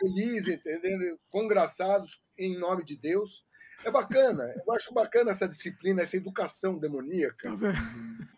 feliz, 0.00 0.48
entendendo? 0.48 1.18
congraçados 1.28 2.20
em 2.38 2.58
nome 2.58 2.82
de 2.82 2.96
Deus. 2.96 3.45
É 3.84 3.90
bacana, 3.90 4.54
eu 4.66 4.72
acho 4.72 4.92
bacana 4.92 5.30
essa 5.30 5.48
disciplina, 5.48 6.02
essa 6.02 6.16
educação 6.16 6.78
demoníaca. 6.78 7.50
Tá 7.50 7.56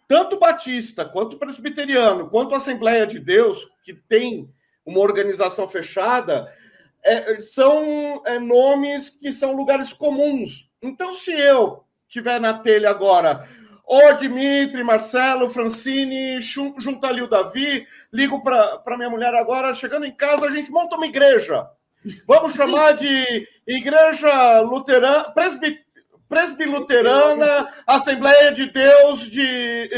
Tanto 0.06 0.38
batista, 0.38 1.04
quanto 1.04 1.38
presbiteriano, 1.38 2.28
quanto 2.28 2.54
Assembleia 2.54 3.06
de 3.06 3.18
Deus, 3.18 3.68
que 3.82 3.94
tem 3.94 4.52
uma 4.84 5.00
organização 5.00 5.68
fechada, 5.68 6.46
é, 7.04 7.38
são 7.40 8.22
é, 8.24 8.38
nomes 8.38 9.10
que 9.10 9.30
são 9.30 9.54
lugares 9.54 9.92
comuns. 9.92 10.70
Então, 10.82 11.12
se 11.12 11.32
eu 11.32 11.84
tiver 12.08 12.40
na 12.40 12.58
telha 12.58 12.90
agora, 12.90 13.46
ô 13.86 14.12
Dimitri, 14.12 14.82
Marcelo, 14.82 15.50
Francine, 15.50 16.40
junta 16.40 17.08
ali 17.08 17.22
o 17.22 17.28
Davi, 17.28 17.86
ligo 18.12 18.42
para 18.42 18.96
minha 18.96 19.10
mulher 19.10 19.34
agora, 19.34 19.74
chegando 19.74 20.06
em 20.06 20.14
casa, 20.14 20.46
a 20.46 20.50
gente 20.50 20.70
monta 20.70 20.96
uma 20.96 21.06
igreja. 21.06 21.68
Vamos 22.26 22.54
chamar 22.54 22.92
de 22.92 23.46
Igreja 23.66 24.60
Luterana, 24.60 25.32
presbi, 25.32 25.78
Presbiluterana, 26.28 27.68
Assembleia 27.86 28.52
de 28.52 28.70
Deus 28.70 29.26
de, 29.30 29.88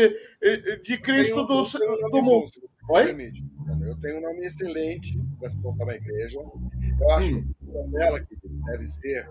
de 0.84 0.98
Cristo 0.98 1.44
do, 1.44 1.64
do 2.10 2.22
mundo. 2.22 2.50
Oi? 2.90 3.32
Eu 3.86 3.96
tenho 4.00 4.18
um 4.18 4.20
nome 4.20 4.46
excelente 4.46 5.18
para 5.38 5.48
se 5.48 5.58
montar 5.58 5.84
uma 5.84 5.94
igreja. 5.94 6.38
Eu 7.00 7.10
acho 7.10 7.36
hum. 7.36 7.52
que 7.60 8.02
ela 8.02 8.20
que 8.20 8.36
deve 8.66 8.86
ser, 8.86 9.28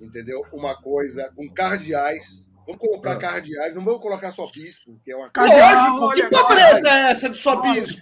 entendeu? 0.00 0.44
Uma 0.52 0.74
coisa 0.74 1.32
com 1.36 1.48
cardeais 1.48 2.48
Vamos 2.66 2.80
colocar 2.80 3.12
ah. 3.12 3.16
cardeais, 3.16 3.74
não 3.74 3.84
vamos 3.84 4.00
colocar 4.00 4.30
só 4.30 4.46
bispo, 4.46 4.98
que 5.04 5.10
é 5.10 5.16
uma 5.16 5.30
cardeal. 5.30 5.96
Lógico, 5.96 6.28
que 6.28 6.36
pobreza 6.36 6.88
é 6.88 7.10
essa 7.10 7.28
de 7.28 7.38
só 7.38 7.56
bispo? 7.56 8.00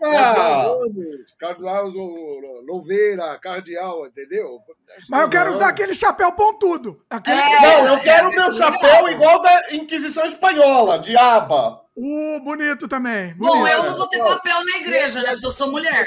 Cardeal, 0.00 0.80
cardeal, 1.38 1.88
louveira, 2.66 3.38
cardeal, 3.38 4.06
entendeu? 4.06 4.60
Mas 5.08 5.20
eu 5.22 5.28
quero 5.28 5.50
usar 5.50 5.68
aquele 5.68 5.94
chapéu 5.94 6.32
pontudo. 6.32 7.04
Aquele... 7.08 7.38
É, 7.38 7.60
não, 7.60 7.94
eu 7.94 8.00
quero 8.00 8.30
meu 8.30 8.52
chapéu 8.52 9.08
igual 9.10 9.40
da 9.42 9.74
Inquisição 9.74 10.26
Espanhola, 10.26 10.98
de 10.98 11.16
aba. 11.16 11.84
O 11.96 12.40
bonito 12.40 12.86
também. 12.86 13.34
Bom, 13.34 13.58
bonito. 13.58 13.76
eu 13.76 13.82
não 13.84 13.96
vou 13.96 14.08
ter 14.08 14.18
papel 14.18 14.64
na 14.64 14.76
igreja, 14.78 15.22
né? 15.22 15.30
Porque 15.32 15.46
eu 15.46 15.50
sou 15.50 15.70
mulher. 15.70 16.06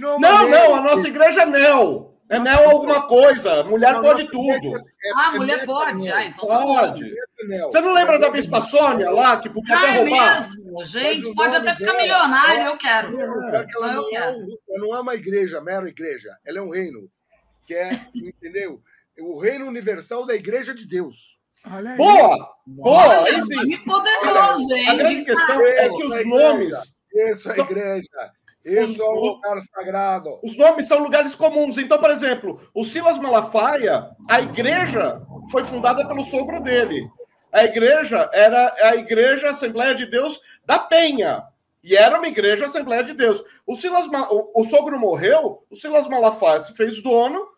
Não, 0.00 0.48
não, 0.48 0.74
a 0.76 0.80
nossa 0.80 1.08
igreja 1.08 1.42
é 1.42 1.46
Nel. 1.46 2.17
É 2.30 2.38
Nel 2.38 2.70
alguma 2.70 3.06
coisa. 3.06 3.64
Mulher 3.64 4.00
pode 4.00 4.30
tudo. 4.30 4.82
Ah, 5.16 5.30
mulher 5.32 5.64
pode. 5.64 6.10
Ah, 6.12 6.24
então 6.26 6.46
tá. 6.46 6.60
Pode. 6.62 7.14
Você 7.62 7.80
não 7.80 7.92
lembra 7.94 8.18
da 8.18 8.28
Bispa 8.30 8.60
Sônia 8.60 9.10
lá, 9.10 9.38
que 9.40 9.48
podia 9.48 9.74
Ah, 9.74 9.78
até 9.78 9.88
é 9.88 9.98
roubar? 10.04 10.34
mesmo? 10.36 10.84
Gente, 10.84 11.34
pode 11.34 11.56
até 11.56 11.74
ficar 11.74 11.94
milionário, 11.94 12.62
eu 12.66 12.76
quero. 12.76 13.18
Eu 13.20 13.26
não, 13.28 13.54
é 13.54 14.10
quero. 14.10 14.46
não 14.68 14.94
é 14.96 15.00
uma 15.00 15.14
igreja, 15.14 15.60
mera 15.60 15.88
igreja. 15.88 16.30
Ela 16.46 16.58
é 16.58 16.62
um 16.62 16.70
reino. 16.70 17.08
Que 17.66 17.74
é, 17.74 17.90
entendeu? 18.14 18.82
O 19.20 19.38
reino 19.40 19.66
universal 19.66 20.24
da 20.26 20.34
igreja 20.34 20.74
de 20.74 20.86
Deus. 20.86 21.38
Olha 21.70 21.90
aí. 21.92 21.96
Boa! 21.96 22.48
Boa! 22.66 23.20
Olha, 23.22 23.38
poderoso, 23.84 24.74
hein? 24.74 24.88
A 24.88 24.94
grande 24.94 25.14
De 25.16 25.24
questão 25.24 25.60
é 25.66 25.88
que 25.88 26.04
os 26.04 26.26
nomes. 26.26 26.76
Isso 27.12 27.50
é 27.50 27.54
são- 27.54 27.64
igreja. 27.64 28.08
Isso 28.68 29.02
é 29.02 29.08
um 29.08 29.20
lugar 29.20 29.58
sagrado. 29.60 30.38
Os 30.42 30.56
nomes 30.56 30.86
são 30.86 30.98
lugares 30.98 31.34
comuns. 31.34 31.78
Então, 31.78 31.98
por 31.98 32.10
exemplo, 32.10 32.60
o 32.74 32.84
Silas 32.84 33.18
Malafaia, 33.18 34.10
a 34.28 34.40
igreja 34.40 35.22
foi 35.50 35.64
fundada 35.64 36.06
pelo 36.06 36.22
sogro 36.22 36.60
dele. 36.60 37.08
A 37.50 37.64
igreja 37.64 38.28
era 38.32 38.74
a 38.82 38.96
Igreja 38.96 39.50
Assembleia 39.50 39.94
de 39.94 40.06
Deus 40.06 40.38
da 40.66 40.78
Penha. 40.78 41.44
E 41.82 41.96
era 41.96 42.18
uma 42.18 42.28
igreja 42.28 42.66
Assembleia 42.66 43.02
de 43.02 43.14
Deus. 43.14 43.42
O, 43.66 43.74
Silas, 43.74 44.06
o, 44.30 44.60
o 44.60 44.64
sogro 44.64 44.98
morreu, 44.98 45.64
o 45.70 45.76
Silas 45.76 46.06
Malafaia 46.08 46.60
se 46.60 46.74
fez 46.74 47.02
dono 47.02 47.48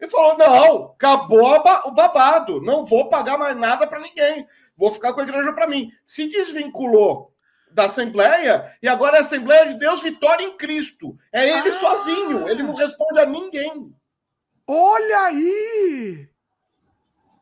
e 0.00 0.06
falou: 0.06 0.38
não, 0.38 0.84
acabou 0.92 1.52
o 1.84 1.90
babado, 1.90 2.60
não 2.62 2.84
vou 2.84 3.08
pagar 3.08 3.36
mais 3.38 3.56
nada 3.56 3.86
para 3.86 4.00
ninguém, 4.00 4.46
vou 4.76 4.92
ficar 4.92 5.12
com 5.12 5.20
a 5.20 5.24
igreja 5.24 5.52
para 5.52 5.66
mim. 5.66 5.90
Se 6.06 6.28
desvinculou 6.28 7.29
da 7.72 7.86
Assembleia 7.86 8.76
e 8.82 8.88
agora 8.88 9.16
é 9.16 9.20
a 9.20 9.22
Assembleia 9.22 9.66
de 9.72 9.78
Deus 9.78 10.02
Vitória 10.02 10.44
em 10.44 10.56
Cristo. 10.56 11.16
É 11.32 11.58
ele 11.58 11.70
sozinho, 11.72 12.48
ele 12.48 12.62
não 12.62 12.74
responde 12.74 13.20
a 13.20 13.26
ninguém. 13.26 13.94
Olha 14.66 15.18
aí! 15.24 16.28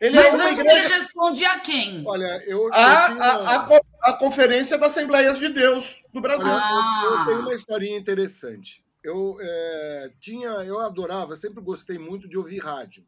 Ele 0.01 0.15
Mas 0.15 0.27
é 0.27 0.37
antes 0.37 0.59
igreja. 0.59 0.79
ele 0.79 0.95
respondia 0.95 1.53
a 1.53 1.59
quem? 1.61 2.05
Olha, 2.07 2.43
eu. 2.47 2.73
A, 2.73 3.09
eu 3.09 3.17
tinha- 3.17 3.25
a, 3.25 3.57
a, 3.57 4.11
a 4.11 4.13
Conferência 4.19 4.79
das 4.79 4.93
Assembleias 4.93 5.39
de 5.39 5.49
Deus 5.49 6.05
do 6.13 6.21
Brasil. 6.21 6.51
Ah. 6.51 7.03
eu, 7.05 7.19
eu 7.19 7.27
tenho 7.27 7.41
uma 7.41 7.55
historinha 7.55 7.99
interessante. 7.99 8.85
Eu 9.03 9.37
é, 9.41 10.13
tinha, 10.21 10.49
eu 10.49 10.79
adorava, 10.79 11.35
sempre 11.37 11.63
gostei 11.63 11.99
muito 11.99 12.29
de 12.29 12.39
ouvir 12.39 12.59
rádio. 12.59 13.05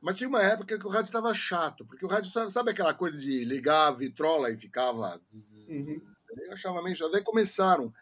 Mas 0.00 0.14
tinha 0.14 0.28
uma 0.28 0.42
época 0.42 0.78
que 0.78 0.86
o 0.86 0.90
rádio 0.90 1.08
estava 1.08 1.34
chato, 1.34 1.84
porque 1.84 2.04
o 2.04 2.08
rádio 2.08 2.30
sabe, 2.30 2.52
sabe 2.52 2.70
aquela 2.70 2.94
coisa 2.94 3.18
de 3.18 3.44
ligar 3.44 3.88
a 3.88 3.92
vitrola 3.92 4.50
e 4.50 4.56
ficava. 4.56 5.20
Eu 6.36 6.52
achava 6.52 6.82
meio 6.82 6.94
chato. 6.96 7.10
Daí 7.12 7.22
começaram. 7.22 7.92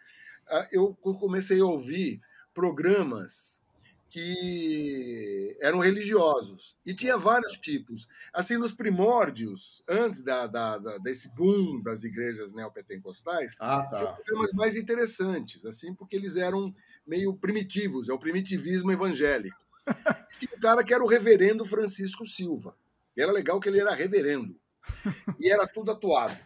ah, 0.49 0.67
Eu 0.73 0.94
comecei 0.94 1.60
a 1.60 1.65
ouvir 1.65 2.21
programas 2.55 3.60
que 4.09 5.57
eram 5.60 5.78
religiosos. 5.81 6.76
E 6.85 6.94
tinha 6.94 7.19
vários 7.19 7.53
tipos. 7.59 8.09
Assim, 8.33 8.57
nos 8.57 8.73
primórdios, 8.73 9.83
antes 9.89 10.23
da, 10.23 10.47
da- 10.47 10.78
da- 10.78 10.99
desse 10.99 11.28
boom 11.35 11.83
das 11.83 12.03
igrejas 12.05 12.53
neopentecostais, 12.53 13.55
Ah, 13.59 13.87
tinha 13.89 14.07
tá. 14.07 14.12
programas 14.12 14.53
mais 14.53 14.76
interessantes, 14.76 15.67
assim, 15.67 15.94
porque 15.94 16.17
eles 16.17 16.37
eram 16.37 16.75
meio 17.07 17.35
primitivos, 17.37 18.09
é 18.09 18.12
o 18.12 18.19
primitivismo 18.19 18.91
evangélico. 18.91 19.57
Tinha 20.39 20.51
um 20.57 20.60
cara 20.60 20.83
que 20.83 20.92
era 20.94 21.05
o 21.05 21.09
reverendo 21.09 21.65
Francisco 21.65 22.26
Silva. 22.26 22.76
E 23.17 23.23
era 23.23 23.31
legal 23.33 23.60
que 23.60 23.69
ele 23.69 23.81
era 23.81 23.94
reverendo. 23.94 24.59
E 25.39 25.51
era 25.51 25.67
tudo 25.67 25.91
atuado. 25.92 26.37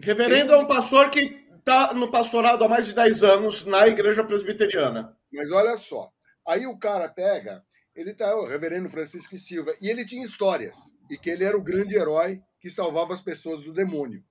Reverendo 0.00 0.52
é 0.52 0.58
um 0.58 0.66
pastor 0.66 1.10
que 1.10 1.44
está 1.56 1.92
no 1.92 2.10
pastorado 2.10 2.64
há 2.64 2.68
mais 2.68 2.86
de 2.86 2.94
10 2.94 3.22
anos 3.24 3.64
na 3.64 3.86
igreja 3.88 4.22
presbiteriana. 4.22 5.16
Mas 5.32 5.50
olha 5.50 5.76
só, 5.76 6.10
aí 6.46 6.66
o 6.66 6.78
cara 6.78 7.08
pega, 7.08 7.64
ele 7.94 8.14
tá, 8.14 8.34
o 8.36 8.46
reverendo 8.46 8.88
Francisco 8.88 9.36
Silva, 9.36 9.74
e 9.80 9.90
ele 9.90 10.04
tinha 10.04 10.24
histórias, 10.24 10.94
e 11.10 11.18
que 11.18 11.28
ele 11.28 11.44
era 11.44 11.56
o 11.56 11.62
grande 11.62 11.96
herói 11.96 12.40
que 12.60 12.70
salvava 12.70 13.12
as 13.12 13.20
pessoas 13.20 13.62
do 13.62 13.72
demônio. 13.72 14.22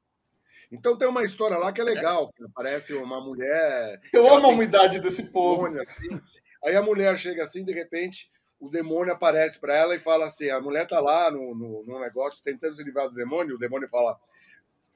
Então 0.71 0.97
tem 0.97 1.07
uma 1.07 1.23
história 1.23 1.57
lá 1.57 1.71
que 1.71 1.81
é 1.81 1.83
legal, 1.83 2.31
que 2.33 2.43
aparece 2.43 2.93
uma 2.93 3.21
mulher. 3.21 4.01
Eu 4.11 4.27
amo 4.27 4.37
a 4.37 4.41
tem 4.41 4.53
umidade 4.53 4.99
desse 4.99 5.31
povo. 5.31 5.63
demônio, 5.63 5.81
assim. 5.81 6.21
Aí 6.63 6.75
a 6.75 6.81
mulher 6.81 7.17
chega 7.17 7.43
assim, 7.43 7.63
de 7.63 7.71
repente, 7.71 8.29
o 8.59 8.69
demônio 8.69 9.13
aparece 9.13 9.59
para 9.59 9.77
ela 9.77 9.95
e 9.95 9.99
fala 9.99 10.25
assim: 10.25 10.49
a 10.49 10.59
mulher 10.59 10.85
tá 10.87 10.99
lá 10.99 11.31
no, 11.31 11.55
no, 11.55 11.83
no 11.85 11.99
negócio 11.99 12.43
tentando 12.43 12.75
se 12.75 12.83
livrar 12.83 13.07
do 13.07 13.15
demônio, 13.15 13.55
o 13.55 13.59
demônio 13.59 13.87
fala: 13.89 14.19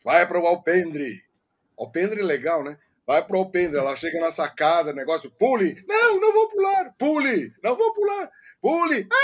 vai 0.03 0.27
para 0.27 0.39
o 0.39 0.47
alpendre. 0.47 1.23
Alpendre 1.77 2.21
é 2.21 2.23
legal, 2.23 2.63
né? 2.63 2.77
Vai 3.05 3.25
pro 3.25 3.37
alpendre. 3.37 3.77
Ela 3.77 3.95
chega 3.95 4.19
na 4.19 4.31
sacada, 4.31 4.93
negócio, 4.93 5.29
pule. 5.31 5.83
Não, 5.87 6.19
não 6.19 6.33
vou 6.33 6.49
pular. 6.49 6.93
Pule. 6.97 7.53
Não 7.63 7.75
vou 7.75 7.93
pular. 7.93 8.29
Pule. 8.61 9.07
Ah! 9.11 9.17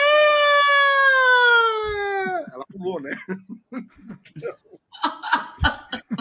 Ela 2.53 2.65
pulou, 2.72 3.01
né? 3.01 3.11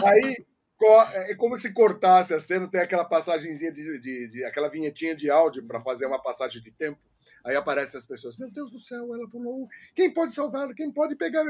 Aí 0.05 0.45
co- 0.77 1.01
é 1.13 1.35
como 1.35 1.57
se 1.57 1.73
cortasse 1.73 2.33
a 2.33 2.39
cena, 2.39 2.69
tem 2.69 2.81
aquela 2.81 3.05
passagenzinha 3.05 3.71
de, 3.71 3.99
de- 3.99 4.27
de- 4.27 4.45
aquela 4.45 4.69
vinhetinha 4.69 5.15
de 5.15 5.29
áudio 5.29 5.65
para 5.65 5.81
fazer 5.81 6.05
uma 6.05 6.21
passagem 6.21 6.61
de 6.61 6.71
tempo. 6.71 6.99
Aí 7.43 7.55
aparecem 7.55 7.97
as 7.97 8.05
pessoas, 8.05 8.37
meu 8.37 8.51
Deus 8.51 8.69
do 8.69 8.79
céu, 8.79 9.13
ela 9.15 9.27
pulou. 9.29 9.67
Quem 9.95 10.13
pode 10.13 10.33
salvar? 10.33 10.73
Quem 10.75 10.91
pode 10.91 11.15
pegar? 11.15 11.43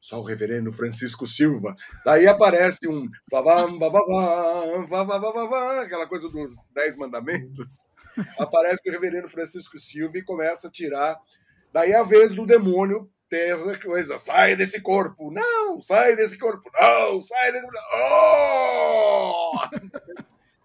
Só 0.00 0.18
o 0.18 0.24
reverendo 0.24 0.72
Francisco 0.72 1.26
Silva. 1.26 1.76
Daí 2.04 2.26
aparece 2.26 2.88
um 2.88 3.06
babam, 3.30 3.78
bababam, 3.78 4.88
bababam, 4.88 5.80
aquela 5.80 6.06
coisa 6.06 6.28
dos 6.28 6.52
Dez 6.74 6.96
Mandamentos. 6.96 7.78
Aparece 8.38 8.88
o 8.88 8.92
reverendo 8.92 9.28
Francisco 9.28 9.78
Silva 9.78 10.18
e 10.18 10.24
começa 10.24 10.68
a 10.68 10.70
tirar. 10.70 11.18
Daí 11.72 11.92
a 11.94 12.02
vez 12.02 12.34
do 12.34 12.46
demônio 12.46 13.10
ter 13.28 13.52
essa 13.52 13.78
coisa, 13.78 14.18
sai 14.18 14.56
desse 14.56 14.80
corpo, 14.80 15.30
não, 15.30 15.80
sai 15.80 16.16
desse 16.16 16.36
corpo, 16.36 16.68
não, 16.80 17.20
sai 17.20 17.52
desse 17.52 17.62
corpo, 17.64 17.78
oh! 17.94 19.52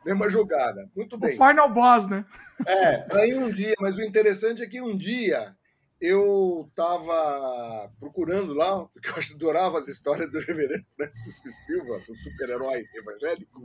Mesma 0.03 0.27
jogada, 0.29 0.89
muito 0.95 1.15
O 1.15 1.19
bem. 1.19 1.31
final 1.37 1.71
boss, 1.71 2.07
né? 2.07 2.25
É, 2.65 3.05
aí 3.17 3.35
um 3.35 3.51
dia, 3.51 3.75
mas 3.79 3.97
o 3.97 4.01
interessante 4.01 4.63
é 4.63 4.67
que 4.67 4.81
um 4.81 4.97
dia 4.97 5.55
eu 6.01 6.65
estava 6.69 7.91
procurando 7.99 8.53
lá, 8.53 8.85
porque 8.87 9.09
eu 9.09 9.15
adorava 9.35 9.79
as 9.79 9.87
histórias 9.87 10.31
do 10.31 10.39
reverendo 10.39 10.85
Francisco 10.95 11.49
Silva, 11.51 11.99
do 12.07 12.15
super-herói 12.15 12.83
evangélico, 12.95 13.61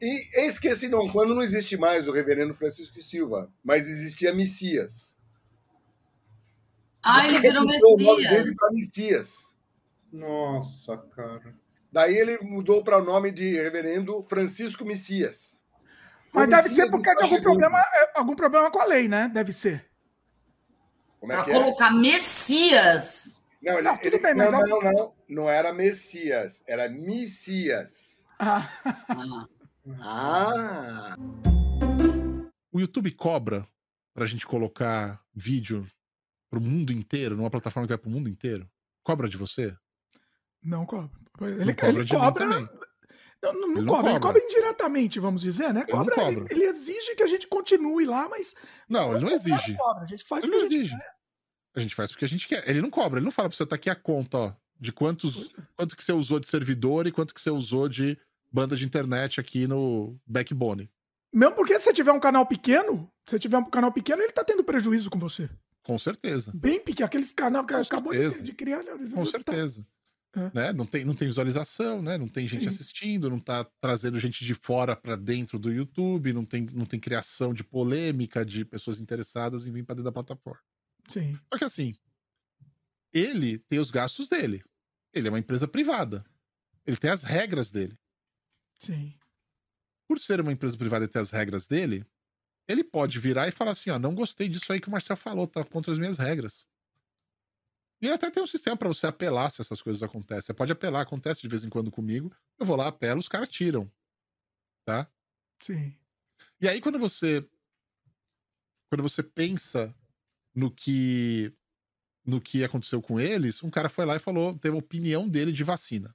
e 0.00 0.40
eis 0.40 0.58
que 0.58 0.68
esse 0.68 0.88
não, 0.88 1.08
quando 1.10 1.34
não 1.34 1.42
existe 1.42 1.76
mais 1.76 2.08
o 2.08 2.12
reverendo 2.12 2.52
Francisco 2.54 3.00
Silva, 3.00 3.52
mas 3.62 3.88
existia 3.88 4.34
Messias. 4.34 5.16
Ah, 7.02 7.26
ele 7.26 7.38
virou 7.40 7.64
mudou 7.64 7.94
o 7.96 8.02
nome 8.02 8.22
Messias. 8.24 8.30
dele 8.44 8.54
para 8.56 8.70
Messias. 8.72 9.54
Nossa, 10.12 10.98
cara. 10.98 11.54
Daí 11.92 12.16
ele 12.16 12.38
mudou 12.42 12.84
para 12.84 12.98
o 12.98 13.04
nome 13.04 13.30
de 13.32 13.54
reverendo 13.56 14.22
Francisco 14.22 14.84
Messias. 14.84 15.60
Mas 16.32 16.46
O 16.46 16.48
deve 16.48 16.68
Messias 16.68 16.74
ser 16.74 16.88
por 16.90 17.02
causa 17.02 17.18
de 17.18 17.22
algum 17.24 17.36
chegando. 17.36 17.42
problema, 17.42 17.78
é, 17.80 18.12
algum 18.18 18.36
problema 18.36 18.70
com 18.70 18.80
a 18.80 18.84
lei, 18.84 19.08
né? 19.08 19.28
Deve 19.32 19.52
ser. 19.52 19.89
Como 21.20 21.32
é 21.32 21.36
Pra 21.36 21.44
que 21.44 21.50
é? 21.50 21.54
colocar 21.54 21.90
Messias. 21.90 23.46
Não, 23.62 23.74
ele, 23.74 23.82
Não, 23.82 23.96
tudo 23.98 24.06
ele- 24.06 24.18
bem, 24.18 24.34
mas 24.34 24.50
não, 24.52 24.60
é 24.60 24.64
um- 24.64 24.68
não, 24.68 24.92
não, 24.92 25.14
não 25.28 25.50
era 25.50 25.72
Messias, 25.72 26.62
era 26.66 26.88
Messias. 26.88 28.24
Ah. 28.38 28.66
Ah! 30.00 31.14
O 32.72 32.80
YouTube 32.80 33.10
cobra 33.12 33.66
pra 34.14 34.24
gente 34.26 34.46
colocar 34.46 35.20
vídeo 35.34 35.86
pro 36.50 36.60
mundo 36.60 36.92
inteiro, 36.92 37.36
numa 37.36 37.50
plataforma 37.50 37.86
que 37.86 37.92
vai 37.92 37.98
pro 37.98 38.10
mundo 38.10 38.28
inteiro? 38.28 38.68
Cobra 39.02 39.28
de 39.28 39.36
você? 39.36 39.76
Não 40.62 40.86
cobra. 40.86 41.10
Ele, 41.42 41.64
Não 41.66 41.74
cobra 41.74 41.88
ele 41.90 42.04
de 42.04 42.12
mim 42.14 42.18
cobra. 42.20 42.48
também. 42.48 42.68
Não, 43.42 43.52
não- 43.54 43.60
não 43.60 43.68
Ele 43.76 43.80
não 43.82 43.86
cobra, 43.86 44.10
ele 44.10 44.20
cobra. 44.20 44.40
cobra 44.40 44.42
indiretamente, 44.44 45.18
vamos 45.20 45.40
dizer, 45.42 45.72
né? 45.72 45.82
Ele 45.82 45.92
Cobra, 45.92 46.14
ele, 46.26 46.36
cobra. 46.40 46.54
ele 46.54 46.64
exige 46.64 47.14
que 47.16 47.22
a 47.22 47.26
gente 47.26 47.46
continue 47.46 48.04
lá, 48.04 48.28
mas. 48.28 48.54
Não, 48.88 49.12
ele 49.16 49.24
não 49.24 49.32
exige. 49.32 49.74
Cobra, 49.76 50.02
a 50.02 50.06
gente 50.06 50.24
faz 50.24 50.44
Ele 50.44 50.52
não 50.52 50.58
a 50.58 50.62
gente 50.64 50.76
exige. 50.76 50.96
A 51.74 51.80
gente 51.80 51.94
faz 51.94 52.10
porque 52.10 52.24
a 52.24 52.28
gente 52.28 52.46
quer. 52.48 52.68
Ele 52.68 52.82
não 52.82 52.90
cobra, 52.90 53.18
ele 53.18 53.24
não 53.24 53.32
fala 53.32 53.48
pra 53.48 53.56
você, 53.56 53.64
tá 53.64 53.76
aqui 53.76 53.88
a 53.88 53.94
conta, 53.94 54.36
ó, 54.38 54.52
de 54.78 54.92
quantos, 54.92 55.54
é. 55.56 55.62
quanto 55.76 55.96
que 55.96 56.02
você 56.04 56.12
usou 56.12 56.38
de 56.40 56.48
servidor 56.48 57.06
e 57.06 57.12
quanto 57.12 57.32
que 57.32 57.40
você 57.40 57.50
usou 57.50 57.88
de 57.88 58.18
banda 58.52 58.76
de 58.76 58.84
internet 58.84 59.40
aqui 59.40 59.66
no 59.66 60.18
Backbone. 60.26 60.90
Mesmo 61.32 61.54
porque 61.54 61.78
se 61.78 61.84
você 61.84 61.92
tiver 61.92 62.10
um 62.12 62.18
canal 62.20 62.44
pequeno, 62.44 63.08
se 63.24 63.30
você 63.32 63.38
tiver 63.38 63.56
um 63.56 63.64
canal 63.70 63.92
pequeno, 63.92 64.20
ele 64.20 64.32
tá 64.32 64.42
tendo 64.44 64.64
prejuízo 64.64 65.08
com 65.08 65.18
você. 65.18 65.48
Com 65.82 65.96
certeza. 65.96 66.50
Bem 66.54 66.80
pequeno. 66.80 67.06
Aqueles 67.06 67.32
canal 67.32 67.64
que 67.64 67.72
Com 67.72 67.80
acabou 67.80 68.12
de, 68.12 68.42
de 68.42 68.52
criar. 68.52 68.82
né? 68.82 68.92
Com 69.14 69.24
certeza. 69.24 69.86
Né? 70.54 70.72
Não, 70.72 70.86
tem, 70.86 71.04
não 71.04 71.14
tem 71.14 71.26
visualização, 71.26 72.00
né? 72.00 72.16
Não 72.16 72.28
tem 72.28 72.46
gente 72.46 72.62
Sim. 72.62 72.68
assistindo, 72.68 73.28
não 73.28 73.40
tá 73.40 73.64
trazendo 73.80 74.18
gente 74.18 74.44
de 74.44 74.54
fora 74.54 74.94
pra 74.94 75.16
dentro 75.16 75.58
do 75.58 75.72
YouTube, 75.72 76.32
não 76.32 76.44
tem, 76.44 76.66
não 76.72 76.86
tem 76.86 77.00
criação 77.00 77.52
de 77.52 77.64
polêmica 77.64 78.44
de 78.44 78.64
pessoas 78.64 79.00
interessadas 79.00 79.66
em 79.66 79.72
vir 79.72 79.84
pra 79.84 79.94
dentro 79.94 80.04
da 80.04 80.12
plataforma. 80.12 80.60
Sim. 81.08 81.36
Só 81.52 81.58
que 81.58 81.64
assim, 81.64 81.96
ele 83.12 83.58
tem 83.58 83.80
os 83.80 83.90
gastos 83.90 84.28
dele. 84.28 84.62
Ele 85.12 85.26
é 85.26 85.30
uma 85.30 85.38
empresa 85.38 85.66
privada. 85.66 86.24
Ele 86.86 86.96
tem 86.96 87.10
as 87.10 87.24
regras 87.24 87.72
dele. 87.72 87.98
Sim. 88.78 89.14
Por 90.08 90.18
ser 90.18 90.40
uma 90.40 90.52
empresa 90.52 90.76
privada 90.76 91.04
e 91.04 91.08
ter 91.08 91.18
as 91.18 91.30
regras 91.30 91.66
dele, 91.66 92.04
ele 92.68 92.84
pode 92.84 93.18
virar 93.18 93.48
e 93.48 93.52
falar 93.52 93.72
assim: 93.72 93.90
ó, 93.90 93.98
não 93.98 94.14
gostei 94.14 94.48
disso 94.48 94.72
aí 94.72 94.80
que 94.80 94.88
o 94.88 94.90
Marcel 94.90 95.16
falou, 95.16 95.46
tá 95.46 95.64
contra 95.64 95.92
as 95.92 95.98
minhas 95.98 96.18
regras. 96.18 96.66
E 98.02 98.08
até 98.10 98.30
tem 98.30 98.42
um 98.42 98.46
sistema 98.46 98.76
para 98.76 98.88
você 98.88 99.06
apelar 99.06 99.50
se 99.50 99.60
essas 99.60 99.82
coisas 99.82 100.02
acontecem. 100.02 100.42
Você 100.42 100.54
pode 100.54 100.72
apelar, 100.72 101.02
acontece 101.02 101.42
de 101.42 101.48
vez 101.48 101.62
em 101.62 101.68
quando 101.68 101.90
comigo. 101.90 102.34
Eu 102.58 102.64
vou 102.64 102.76
lá, 102.76 102.88
apelo, 102.88 103.20
os 103.20 103.28
caras 103.28 103.48
tiram. 103.48 103.90
Tá? 104.86 105.10
Sim. 105.62 105.94
E 106.60 106.68
aí, 106.68 106.80
quando 106.80 106.98
você. 106.98 107.46
Quando 108.88 109.02
você 109.02 109.22
pensa 109.22 109.94
no 110.54 110.70
que. 110.70 111.54
No 112.24 112.40
que 112.40 112.62
aconteceu 112.62 113.00
com 113.00 113.18
eles, 113.18 113.62
um 113.62 113.70
cara 113.70 113.88
foi 113.88 114.04
lá 114.04 114.16
e 114.16 114.20
falou, 114.20 114.56
teve 114.58 114.76
a 114.76 114.78
opinião 114.78 115.28
dele 115.28 115.52
de 115.52 115.64
vacina. 115.64 116.14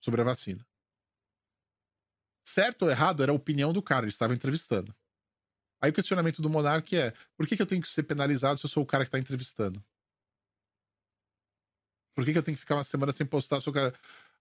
Sobre 0.00 0.20
a 0.20 0.24
vacina. 0.24 0.64
Certo 2.46 2.82
ou 2.82 2.90
errado 2.90 3.22
era 3.22 3.32
a 3.32 3.34
opinião 3.34 3.72
do 3.72 3.82
cara, 3.82 4.04
ele 4.04 4.12
estava 4.12 4.34
entrevistando. 4.34 4.94
Aí 5.80 5.90
o 5.90 5.94
questionamento 5.94 6.42
do 6.42 6.50
Monark 6.50 6.96
é: 6.96 7.12
por 7.36 7.46
que, 7.46 7.56
que 7.56 7.62
eu 7.62 7.66
tenho 7.66 7.82
que 7.82 7.88
ser 7.88 8.02
penalizado 8.04 8.58
se 8.58 8.66
eu 8.66 8.70
sou 8.70 8.82
o 8.82 8.86
cara 8.86 9.04
que 9.04 9.08
está 9.08 9.18
entrevistando? 9.18 9.84
Por 12.14 12.24
que, 12.24 12.32
que 12.32 12.38
eu 12.38 12.42
tenho 12.42 12.56
que 12.56 12.60
ficar 12.60 12.76
uma 12.76 12.84
semana 12.84 13.12
sem 13.12 13.26
postar? 13.26 13.58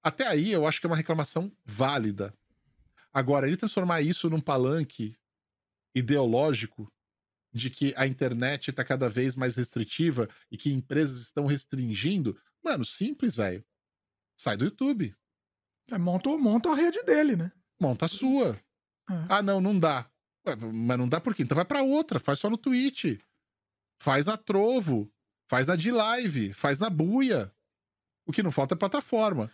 Até 0.02 0.28
aí 0.28 0.52
eu 0.52 0.68
acho 0.68 0.80
que 0.80 0.86
é 0.86 0.90
uma 0.90 0.96
reclamação 0.96 1.52
válida. 1.66 2.34
Agora, 3.12 3.48
ele 3.48 3.58
transformar 3.58 4.02
isso 4.02 4.30
num 4.30 4.40
palanque 4.40 5.16
ideológico 5.96 6.92
de 7.54 7.70
que 7.70 7.94
a 7.96 8.08
internet 8.08 8.70
está 8.70 8.84
cada 8.84 9.08
vez 9.08 9.36
mais 9.36 9.56
restritiva 9.56 10.28
e 10.52 10.58
que 10.58 10.74
empresas 10.74 11.22
estão 11.22 11.46
restringindo, 11.46 12.38
mano, 12.64 12.84
simples, 12.84 13.36
velho. 13.36 13.64
Sai 14.36 14.58
do 14.58 14.66
YouTube. 14.66 15.16
É, 15.92 15.98
monta, 15.98 16.30
monta 16.38 16.72
a 16.72 16.76
rede 16.76 17.04
dele, 17.04 17.36
né? 17.36 17.52
Monta 17.80 18.06
a 18.06 18.10
sua. 18.10 18.60
É. 19.10 19.26
Ah, 19.30 19.44
não, 19.44 19.62
não 19.62 19.78
dá. 19.78 20.10
Ué, 20.48 20.56
mas 20.56 20.98
não 20.98 21.08
dá 21.08 21.22
por 21.22 21.36
quê? 21.36 21.44
Então 21.44 21.56
vai 21.56 21.66
para 21.66 21.84
outra, 21.84 22.20
faz 22.20 22.40
só 22.40 22.50
no 22.50 22.58
Twitch. 22.58 23.20
Faz 24.02 24.26
na 24.26 24.36
Trovo, 24.36 25.12
faz 25.48 25.68
na 25.68 25.76
D-Live, 25.76 26.54
faz 26.54 26.80
na 26.80 26.90
Buia. 26.90 27.53
O 28.26 28.32
que 28.32 28.44
não 28.44 28.52
falta 28.52 28.74
é 28.74 28.78
plataforma. 28.78 29.52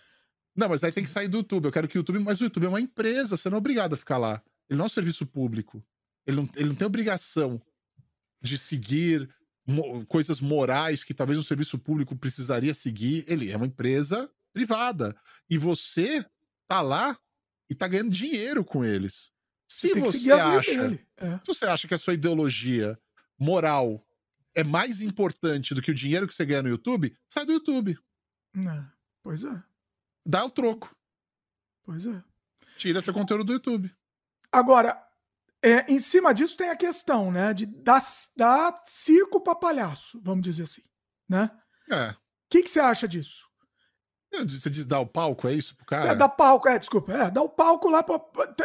Não, 0.55 0.69
mas 0.69 0.83
aí 0.83 0.91
tem 0.91 1.03
que 1.03 1.09
sair 1.09 1.27
do 1.27 1.37
YouTube. 1.37 1.65
Eu 1.65 1.71
quero 1.71 1.87
que 1.87 1.97
o 1.97 1.99
YouTube. 1.99 2.19
Mas 2.19 2.41
o 2.41 2.43
YouTube 2.43 2.65
é 2.65 2.69
uma 2.69 2.81
empresa, 2.81 3.37
você 3.37 3.49
não 3.49 3.55
é 3.55 3.59
obrigado 3.59 3.93
a 3.93 3.97
ficar 3.97 4.17
lá. 4.17 4.41
Ele 4.69 4.77
não 4.77 4.83
é 4.83 4.87
um 4.87 4.89
serviço 4.89 5.25
público. 5.25 5.83
Ele 6.27 6.37
não, 6.37 6.49
ele 6.55 6.69
não 6.69 6.75
tem 6.75 6.85
obrigação 6.85 7.61
de 8.41 8.57
seguir 8.57 9.29
mo 9.65 10.05
coisas 10.05 10.41
morais 10.41 11.03
que 11.03 11.13
talvez 11.13 11.37
um 11.39 11.43
serviço 11.43 11.77
público 11.77 12.15
precisaria 12.15 12.73
seguir. 12.73 13.23
Ele 13.27 13.51
é 13.51 13.57
uma 13.57 13.65
empresa 13.65 14.29
privada. 14.53 15.15
E 15.49 15.57
você 15.57 16.25
tá 16.67 16.81
lá 16.81 17.17
e 17.69 17.75
tá 17.75 17.87
ganhando 17.87 18.11
dinheiro 18.11 18.63
com 18.63 18.83
eles. 18.83 19.31
Se 19.67 19.93
você 19.93 20.17
seguir 20.17 20.31
as 20.31 20.43
leis 20.43 20.57
acha, 20.57 20.81
dele. 20.81 21.07
É. 21.17 21.37
se 21.37 21.47
você 21.47 21.65
acha 21.65 21.87
que 21.87 21.93
a 21.93 21.97
sua 21.97 22.15
ideologia 22.15 22.99
moral 23.37 24.03
é 24.55 24.63
mais 24.63 25.01
importante 25.01 25.73
do 25.73 25.81
que 25.81 25.91
o 25.91 25.95
dinheiro 25.95 26.27
que 26.27 26.33
você 26.33 26.45
ganha 26.45 26.63
no 26.63 26.69
YouTube, 26.69 27.15
sai 27.27 27.45
do 27.45 27.53
YouTube. 27.53 27.97
É, 28.55 28.83
Pois 29.23 29.43
é, 29.43 29.63
Dá 30.25 30.45
o 30.45 30.49
troco. 30.49 30.95
pois 31.83 32.05
é. 32.05 32.23
Tira 32.77 33.01
seu 33.01 33.13
conteúdo 33.13 33.43
do 33.43 33.53
YouTube. 33.53 33.93
Agora, 34.51 35.01
é, 35.61 35.91
em 35.91 35.99
cima 35.99 36.33
disso 36.33 36.55
tem 36.57 36.69
a 36.69 36.75
questão, 36.75 37.31
né? 37.31 37.53
De 37.53 37.65
dar, 37.65 38.01
dar 38.35 38.73
circo 38.85 39.41
para 39.41 39.55
palhaço, 39.55 40.19
vamos 40.23 40.41
dizer 40.43 40.63
assim, 40.63 40.83
né? 41.27 41.51
É. 41.91 42.11
O 42.11 42.15
que, 42.49 42.63
que 42.63 42.69
você 42.69 42.79
acha 42.79 43.07
disso? 43.07 43.47
Você 44.31 44.69
diz 44.69 44.85
dar 44.85 44.99
o 44.99 45.07
palco, 45.07 45.47
é 45.47 45.53
isso 45.53 45.75
pro 45.75 45.85
cara? 45.85 46.09
É, 46.11 46.15
dar 46.15 46.29
palco, 46.29 46.67
é, 46.69 46.77
desculpa, 46.79 47.11
é, 47.13 47.29
dar 47.31 47.41
o 47.41 47.49
palco 47.49 47.89
lá 47.89 48.01
pra, 48.03 48.17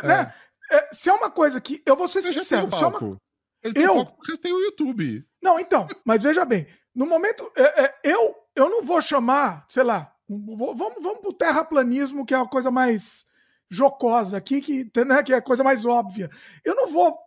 né? 0.03 0.35
É, 0.71 0.95
se 0.95 1.09
é 1.09 1.13
uma 1.13 1.31
coisa 1.31 1.61
que. 1.61 1.83
Eu 1.87 1.97
vou 1.97 2.07
ser 2.07 2.21
já 2.23 2.29
tem 2.31 2.39
sincero. 2.39 2.71
se 2.71 2.77
é 2.77 2.79
uma- 2.87 2.91
palco. 2.99 3.17
Ele 3.63 3.75
tem 3.75 3.83
eu, 3.85 3.95
palco 3.95 4.17
porque 4.17 4.37
tem 4.39 4.53
o 4.53 4.61
YouTube. 4.61 5.27
Não, 5.43 5.59
então, 5.59 5.87
mas 6.05 6.23
veja 6.23 6.45
bem, 6.45 6.67
no 6.95 7.07
momento, 7.07 7.51
é, 7.57 7.85
é, 7.85 8.01
eu, 8.05 8.35
eu 8.55 8.69
não 8.69 8.83
vou 8.83 9.01
chamar, 9.01 9.65
sei 9.69 9.83
lá, 9.85 10.15
vou- 10.29 10.75
vamos, 10.75 11.03
vamos 11.03 11.21
pro 11.21 11.33
terraplanismo, 11.33 12.25
que 12.25 12.35
é 12.35 12.37
a 12.39 12.47
coisa 12.47 12.71
mais 12.71 13.27
jocosa 13.71 14.37
aqui, 14.37 14.61
que, 14.61 14.91
né, 15.05 15.23
que 15.23 15.33
é 15.33 15.37
a 15.37 15.43
coisa 15.43 15.65
mais 15.65 15.85
óbvia. 15.85 16.31
Eu 16.65 16.75
não 16.75 16.87
vou, 16.89 17.19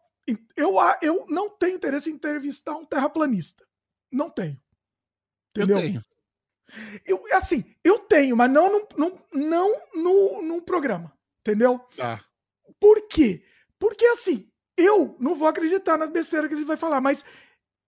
eu, 0.56 0.76
eu 1.02 1.26
não 1.30 1.50
tenho 1.50 1.76
interesse 1.76 2.10
em 2.10 2.14
entrevistar 2.14 2.76
um 2.76 2.86
terraplanista. 2.86 3.66
Não 4.12 4.30
tenho. 4.30 4.60
Entendeu? 5.56 5.78
Eu 5.78 5.84
tenho. 5.84 6.02
Eu, 7.06 7.24
assim, 7.34 7.64
eu 7.84 8.00
tenho, 8.00 8.36
mas 8.36 8.52
não, 8.52 8.72
num- 8.72 8.88
num- 8.98 9.20
não 9.34 9.82
no, 9.96 10.42
num 10.42 10.62
programa. 10.62 11.14
Entendeu? 11.42 11.80
Tá. 11.96 12.24
Por 12.80 13.08
quê? 13.08 13.44
Porque 13.80 14.06
assim, 14.08 14.50
eu 14.76 15.16
não 15.20 15.36
vou 15.36 15.48
acreditar 15.48 15.98
nas 15.98 16.10
besteiras 16.10 16.50
que 16.50 16.56
ele 16.56 16.66
vai 16.66 16.78
falar, 16.78 17.00
mas 17.02 17.24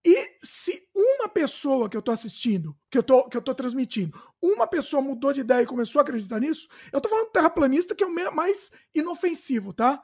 e 0.06 0.38
se 0.42 0.88
uma 0.96 1.28
pessoa 1.28 1.90
que 1.90 1.98
eu 1.98 2.02
tô 2.02 2.12
assistindo, 2.12 2.76
que 2.90 2.98
eu 2.98 3.04
tô, 3.04 3.28
que 3.28 3.36
eu 3.36 3.42
tô 3.42 3.54
transmitindo, 3.54 4.18
uma 4.42 4.66
pessoa 4.66 5.02
mudou 5.02 5.34
de 5.34 5.42
ideia 5.42 5.64
e 5.64 5.68
começou 5.68 6.00
a 6.00 6.04
acreditar 6.04 6.40
nisso, 6.40 6.70
eu 6.92 7.02
tô 7.02 7.10
falando 7.10 7.26
do 7.26 7.32
terraplanista 7.32 7.94
que 7.94 8.04
é 8.04 8.08
o 8.08 8.34
mais 8.34 8.72
inofensivo, 8.96 9.74
tá? 9.74 10.02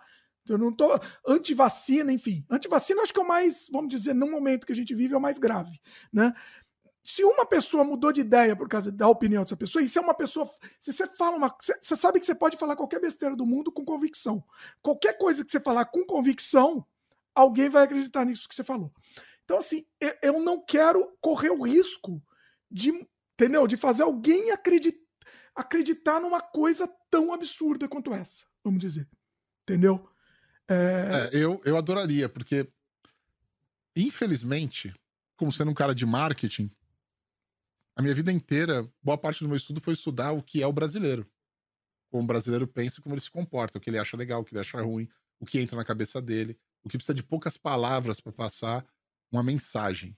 Eu 0.48 0.58
não 0.58 0.72
tô 0.72 1.00
anti-vacina, 1.26 2.12
enfim. 2.12 2.46
Anti-vacina 2.50 3.02
acho 3.02 3.14
que 3.14 3.20
é 3.20 3.24
o 3.24 3.28
mais, 3.28 3.68
vamos 3.72 3.90
dizer, 3.90 4.14
no 4.14 4.30
momento 4.30 4.66
que 4.66 4.74
a 4.74 4.76
gente 4.76 4.94
vive 4.94 5.14
é 5.14 5.18
o 5.18 5.22
mais 5.22 5.40
grave, 5.40 5.80
né? 6.12 6.34
Se 7.04 7.24
uma 7.24 7.46
pessoa 7.46 7.84
mudou 7.84 8.12
de 8.12 8.22
ideia 8.22 8.56
por 8.56 8.68
causa 8.68 8.92
da 8.92 9.08
opinião 9.08 9.44
dessa 9.44 9.56
pessoa, 9.56 9.84
e 9.84 9.88
se 9.88 10.00
é 10.00 10.02
uma 10.02 10.16
pessoa. 10.16 10.50
Se 10.80 10.92
você 10.92 11.06
fala 11.06 11.38
uma. 11.38 11.56
Você 11.80 11.96
sabe 11.96 12.20
que 12.20 12.26
você 12.26 12.34
pode 12.34 12.58
falar 12.58 12.76
qualquer 12.76 13.00
besteira 13.00 13.36
do 13.36 13.46
mundo 13.46 13.72
com 13.72 13.86
convicção. 13.86 14.44
Qualquer 14.82 15.16
coisa 15.16 15.46
que 15.46 15.52
você 15.52 15.60
falar 15.60 15.86
com 15.86 16.04
convicção, 16.04 16.84
alguém 17.36 17.70
vai 17.70 17.84
acreditar 17.84 18.26
nisso 18.26 18.50
que 18.50 18.56
você 18.56 18.64
falou. 18.64 18.92
Então, 19.46 19.60
assim, 19.60 19.86
eu- 20.22 20.40
não 20.42 20.64
quero 20.64 21.16
correr 21.22 21.52
o 21.52 21.64
risco 21.64 22.22
de. 22.70 22.92
Entendeu? 23.34 23.68
De 23.68 23.78
fazer 23.78 24.04
alguém 24.04 24.52
acreditar, 24.52 24.98
acreditar 25.54 26.20
numa 26.20 26.42
coisa 26.42 26.88
tão 27.10 27.34
absurda 27.34 27.88
quanto 27.88 28.14
essa, 28.14 28.46
vamos 28.64 28.80
dizer. 28.80 29.08
Entendeu? 29.64 30.10
É, 30.68 31.30
É, 31.32 31.38
eu, 31.38 31.62
eu 31.66 31.78
adoraria, 31.78 32.28
porque, 32.30 32.68
infelizmente, 33.96 34.94
como 35.38 35.52
sendo 35.52 35.72
um 35.72 35.76
cara 35.76 35.94
de 35.94 36.06
marketing, 36.06 36.72
a 37.96 38.02
minha 38.02 38.16
vida 38.16 38.32
inteira, 38.32 38.90
boa 39.02 39.18
parte 39.18 39.44
do 39.44 39.48
meu 39.48 39.58
estudo 39.58 39.80
foi 39.80 39.94
estudar 39.94 40.32
o 40.32 40.42
que 40.44 40.62
é 40.62 40.68
o 40.68 40.74
brasileiro. 40.74 41.30
Como 42.10 42.24
o 42.24 42.28
brasileiro 42.28 42.68
pensa 42.68 43.00
e 43.00 43.04
como 43.04 43.14
ele 43.16 43.22
se 43.22 43.30
comporta, 43.32 43.78
o 43.78 43.82
que 43.82 43.90
ele 43.90 44.00
acha 44.00 44.18
legal, 44.18 44.42
o 44.42 44.46
que 44.46 44.54
ele 44.54 44.62
acha 44.62 44.82
ruim, 44.82 45.10
o 45.40 45.46
que 45.46 45.60
entra 45.60 45.76
na 45.76 45.86
cabeça 45.86 46.22
dele, 46.22 46.58
o 46.84 46.90
que 46.90 46.98
precisa 46.98 47.14
de 47.14 47.24
poucas 47.24 47.58
palavras 47.58 48.20
para 48.20 48.32
passar 48.32 48.86
uma 49.32 49.44
mensagem. 49.44 50.18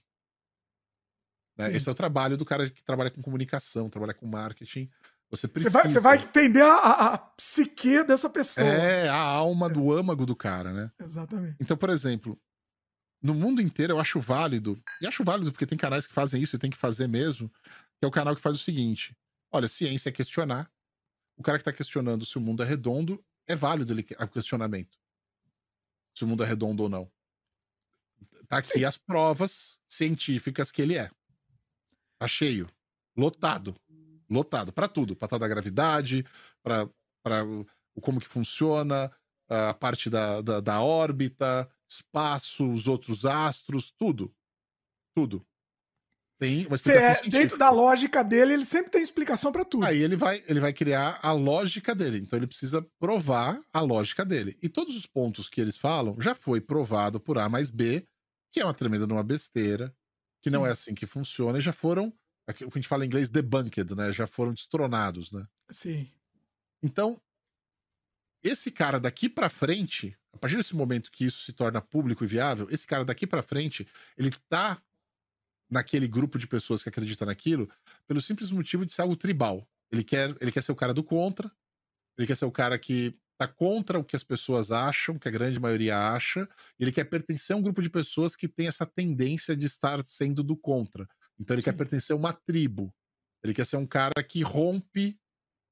Né? 1.56 1.74
Esse 1.74 1.88
é 1.88 1.92
o 1.92 1.94
trabalho 1.94 2.36
do 2.36 2.44
cara 2.44 2.70
que 2.70 2.82
trabalha 2.82 3.10
com 3.10 3.20
comunicação, 3.22 3.90
trabalha 3.90 4.14
com 4.14 4.26
marketing. 4.26 4.88
Você 5.30 5.42
Você 5.42 5.48
precisa. 5.48 5.70
vai, 5.70 5.88
você 5.88 6.00
vai 6.00 6.18
entender 6.18 6.62
a, 6.62 6.72
a- 6.74 7.14
a 7.14 7.18
psique 7.18 8.02
dessa 8.04 8.30
pessoa. 8.30 8.66
É, 8.66 9.08
a 9.08 9.20
alma 9.20 9.68
do 9.68 9.92
âmago 9.92 10.24
do 10.24 10.34
cara, 10.36 10.72
né? 10.72 10.90
Exatamente. 10.98 11.56
Então, 11.60 11.76
por 11.76 11.90
exemplo, 11.90 12.40
no 13.20 13.34
mundo 13.34 13.60
inteiro 13.60 13.92
eu 13.94 14.00
acho 14.00 14.20
válido, 14.20 14.80
e 15.02 15.06
acho 15.06 15.22
válido 15.24 15.52
porque 15.52 15.66
tem 15.66 15.76
canais 15.76 16.06
que 16.06 16.14
fazem 16.14 16.40
isso 16.42 16.56
e 16.56 16.58
tem 16.58 16.70
que 16.70 16.76
fazer 16.78 17.08
mesmo, 17.08 17.50
que 17.98 18.04
é 18.04 18.06
o 18.06 18.10
canal 18.10 18.34
que 18.34 18.40
faz 18.40 18.54
o 18.56 18.58
seguinte: 18.58 19.14
olha, 19.52 19.68
ciência 19.68 20.08
é 20.08 20.12
questionar. 20.12 20.70
O 21.36 21.42
cara 21.42 21.58
que 21.58 21.62
está 21.62 21.72
questionando 21.72 22.24
se 22.24 22.38
o 22.38 22.40
mundo 22.40 22.62
é 22.62 22.66
redondo, 22.66 23.22
é 23.46 23.54
válido 23.54 23.92
ele, 23.92 24.06
o 24.18 24.28
questionamento. 24.28 24.96
Se 26.16 26.24
o 26.24 26.26
mundo 26.26 26.42
é 26.42 26.46
redondo 26.46 26.82
ou 26.84 26.88
não. 26.88 27.10
Tá 28.48 28.58
aqui 28.58 28.84
as 28.84 28.96
provas 28.96 29.78
científicas 29.86 30.72
que 30.72 30.82
ele 30.82 30.96
é. 30.96 31.10
Tá 32.18 32.26
cheio. 32.26 32.68
Lotado. 33.16 33.74
Lotado. 34.28 34.72
Para 34.72 34.88
tudo. 34.88 35.14
Pra 35.14 35.28
tal 35.28 35.38
da 35.38 35.48
gravidade, 35.48 36.24
o 36.64 37.66
o 37.94 38.00
como 38.00 38.20
que 38.20 38.28
funciona, 38.28 39.10
a 39.48 39.74
parte 39.74 40.08
da, 40.08 40.40
da, 40.40 40.60
da 40.60 40.80
órbita, 40.80 41.68
espaço, 41.88 42.70
os 42.70 42.86
outros 42.86 43.24
astros, 43.24 43.90
tudo. 43.90 44.32
Tudo. 45.16 45.44
Tem 46.38 46.66
uma 46.66 46.76
explicação 46.76 47.10
é, 47.10 47.14
científica. 47.14 47.38
dentro 47.38 47.58
da 47.58 47.70
lógica 47.70 48.22
dele, 48.22 48.52
ele 48.54 48.64
sempre 48.64 48.90
tem 48.90 49.02
explicação 49.02 49.50
para 49.50 49.64
tudo. 49.64 49.84
Aí 49.84 50.00
ele 50.00 50.16
vai, 50.16 50.42
ele 50.46 50.60
vai 50.60 50.72
criar 50.72 51.18
a 51.20 51.32
lógica 51.32 51.94
dele. 51.94 52.18
Então 52.18 52.38
ele 52.38 52.46
precisa 52.46 52.80
provar 53.00 53.60
a 53.72 53.80
lógica 53.80 54.24
dele. 54.24 54.56
E 54.62 54.68
todos 54.68 54.96
os 54.96 55.04
pontos 55.04 55.48
que 55.48 55.60
eles 55.60 55.76
falam 55.76 56.16
já 56.20 56.36
foi 56.36 56.60
provado 56.60 57.18
por 57.18 57.38
A 57.38 57.48
mais 57.48 57.70
B, 57.70 58.06
que 58.52 58.60
é 58.60 58.64
uma 58.64 58.74
tremenda 58.74 59.04
de 59.04 59.12
uma 59.12 59.24
besteira, 59.24 59.92
que 60.40 60.48
não 60.48 60.62
Sim. 60.62 60.68
é 60.68 60.70
assim 60.70 60.94
que 60.94 61.06
funciona, 61.06 61.58
e 61.58 61.60
já 61.62 61.72
foram, 61.72 62.12
o 62.48 62.54
que 62.54 62.64
a 62.64 62.68
gente 62.76 62.88
fala 62.88 63.04
em 63.04 63.08
inglês, 63.08 63.28
debunked, 63.28 63.96
né? 63.96 64.12
Já 64.12 64.26
foram 64.26 64.52
destronados, 64.52 65.32
né? 65.32 65.44
Sim. 65.70 66.08
Então, 66.80 67.20
esse 68.44 68.70
cara 68.70 69.00
daqui 69.00 69.28
pra 69.28 69.48
frente, 69.48 70.16
a 70.32 70.38
partir 70.38 70.56
desse 70.56 70.76
momento 70.76 71.10
que 71.10 71.24
isso 71.24 71.42
se 71.42 71.52
torna 71.52 71.82
público 71.82 72.22
e 72.22 72.28
viável, 72.28 72.68
esse 72.70 72.86
cara 72.86 73.04
daqui 73.04 73.26
pra 73.26 73.42
frente, 73.42 73.86
ele 74.16 74.30
tá 74.48 74.80
naquele 75.70 76.08
grupo 76.08 76.38
de 76.38 76.46
pessoas 76.46 76.82
que 76.82 76.88
acreditam 76.88 77.26
naquilo 77.26 77.68
pelo 78.06 78.20
simples 78.20 78.50
motivo 78.50 78.86
de 78.86 78.92
ser 78.92 79.02
algo 79.02 79.16
tribal. 79.16 79.68
Ele 79.90 80.04
quer, 80.04 80.34
ele 80.40 80.52
quer 80.52 80.62
ser 80.62 80.72
o 80.72 80.76
cara 80.76 80.94
do 80.94 81.02
contra, 81.02 81.50
ele 82.16 82.26
quer 82.26 82.36
ser 82.36 82.44
o 82.44 82.50
cara 82.50 82.78
que 82.78 83.18
tá 83.38 83.46
contra 83.46 83.98
o 83.98 84.04
que 84.04 84.16
as 84.16 84.24
pessoas 84.24 84.72
acham, 84.72 85.18
que 85.18 85.28
a 85.28 85.30
grande 85.30 85.60
maioria 85.60 85.96
acha, 86.12 86.48
e 86.78 86.84
ele 86.84 86.92
quer 86.92 87.04
pertencer 87.04 87.54
a 87.54 87.58
um 87.58 87.62
grupo 87.62 87.80
de 87.80 87.88
pessoas 87.88 88.34
que 88.34 88.48
tem 88.48 88.66
essa 88.66 88.84
tendência 88.84 89.56
de 89.56 89.66
estar 89.66 90.02
sendo 90.02 90.42
do 90.42 90.56
contra. 90.56 91.06
Então 91.38 91.54
ele 91.54 91.62
Sim. 91.62 91.70
quer 91.70 91.76
pertencer 91.76 92.14
a 92.14 92.18
uma 92.18 92.32
tribo. 92.32 92.92
Ele 93.42 93.54
quer 93.54 93.64
ser 93.64 93.76
um 93.76 93.86
cara 93.86 94.22
que 94.22 94.42
rompe 94.42 95.16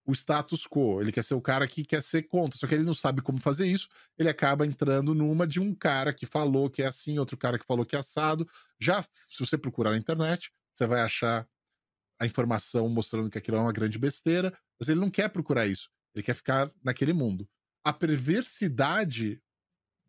o 0.06 0.12
status 0.12 0.66
quo. 0.66 1.00
Ele 1.00 1.12
quer 1.12 1.24
ser 1.24 1.34
o 1.34 1.40
cara 1.40 1.66
que 1.66 1.84
quer 1.84 2.02
ser 2.02 2.22
contra. 2.22 2.58
Só 2.58 2.66
que 2.66 2.74
ele 2.74 2.84
não 2.84 2.94
sabe 2.94 3.20
como 3.20 3.38
fazer 3.38 3.66
isso. 3.66 3.88
Ele 4.18 4.28
acaba 4.28 4.66
entrando 4.66 5.14
numa 5.14 5.46
de 5.46 5.60
um 5.60 5.74
cara 5.74 6.12
que 6.12 6.26
falou 6.26 6.70
que 6.70 6.82
é 6.82 6.86
assim, 6.86 7.18
outro 7.18 7.36
cara 7.36 7.58
que 7.58 7.66
falou 7.66 7.84
que 7.84 7.96
é 7.96 7.98
assado. 7.98 8.48
Já, 8.80 9.02
se 9.02 9.38
você 9.40 9.58
procurar 9.58 9.90
na 9.90 9.98
internet, 9.98 10.52
você 10.74 10.86
vai 10.86 11.00
achar 11.00 11.46
a 12.18 12.26
informação 12.26 12.88
mostrando 12.88 13.28
que 13.30 13.38
aquilo 13.38 13.56
é 13.56 13.60
uma 13.60 13.72
grande 13.72 13.98
besteira. 13.98 14.56
Mas 14.78 14.88
ele 14.88 15.00
não 15.00 15.10
quer 15.10 15.28
procurar 15.28 15.66
isso. 15.66 15.90
Ele 16.14 16.22
quer 16.22 16.34
ficar 16.34 16.70
naquele 16.82 17.12
mundo 17.12 17.48
a 17.86 17.92
perversidade 17.92 19.40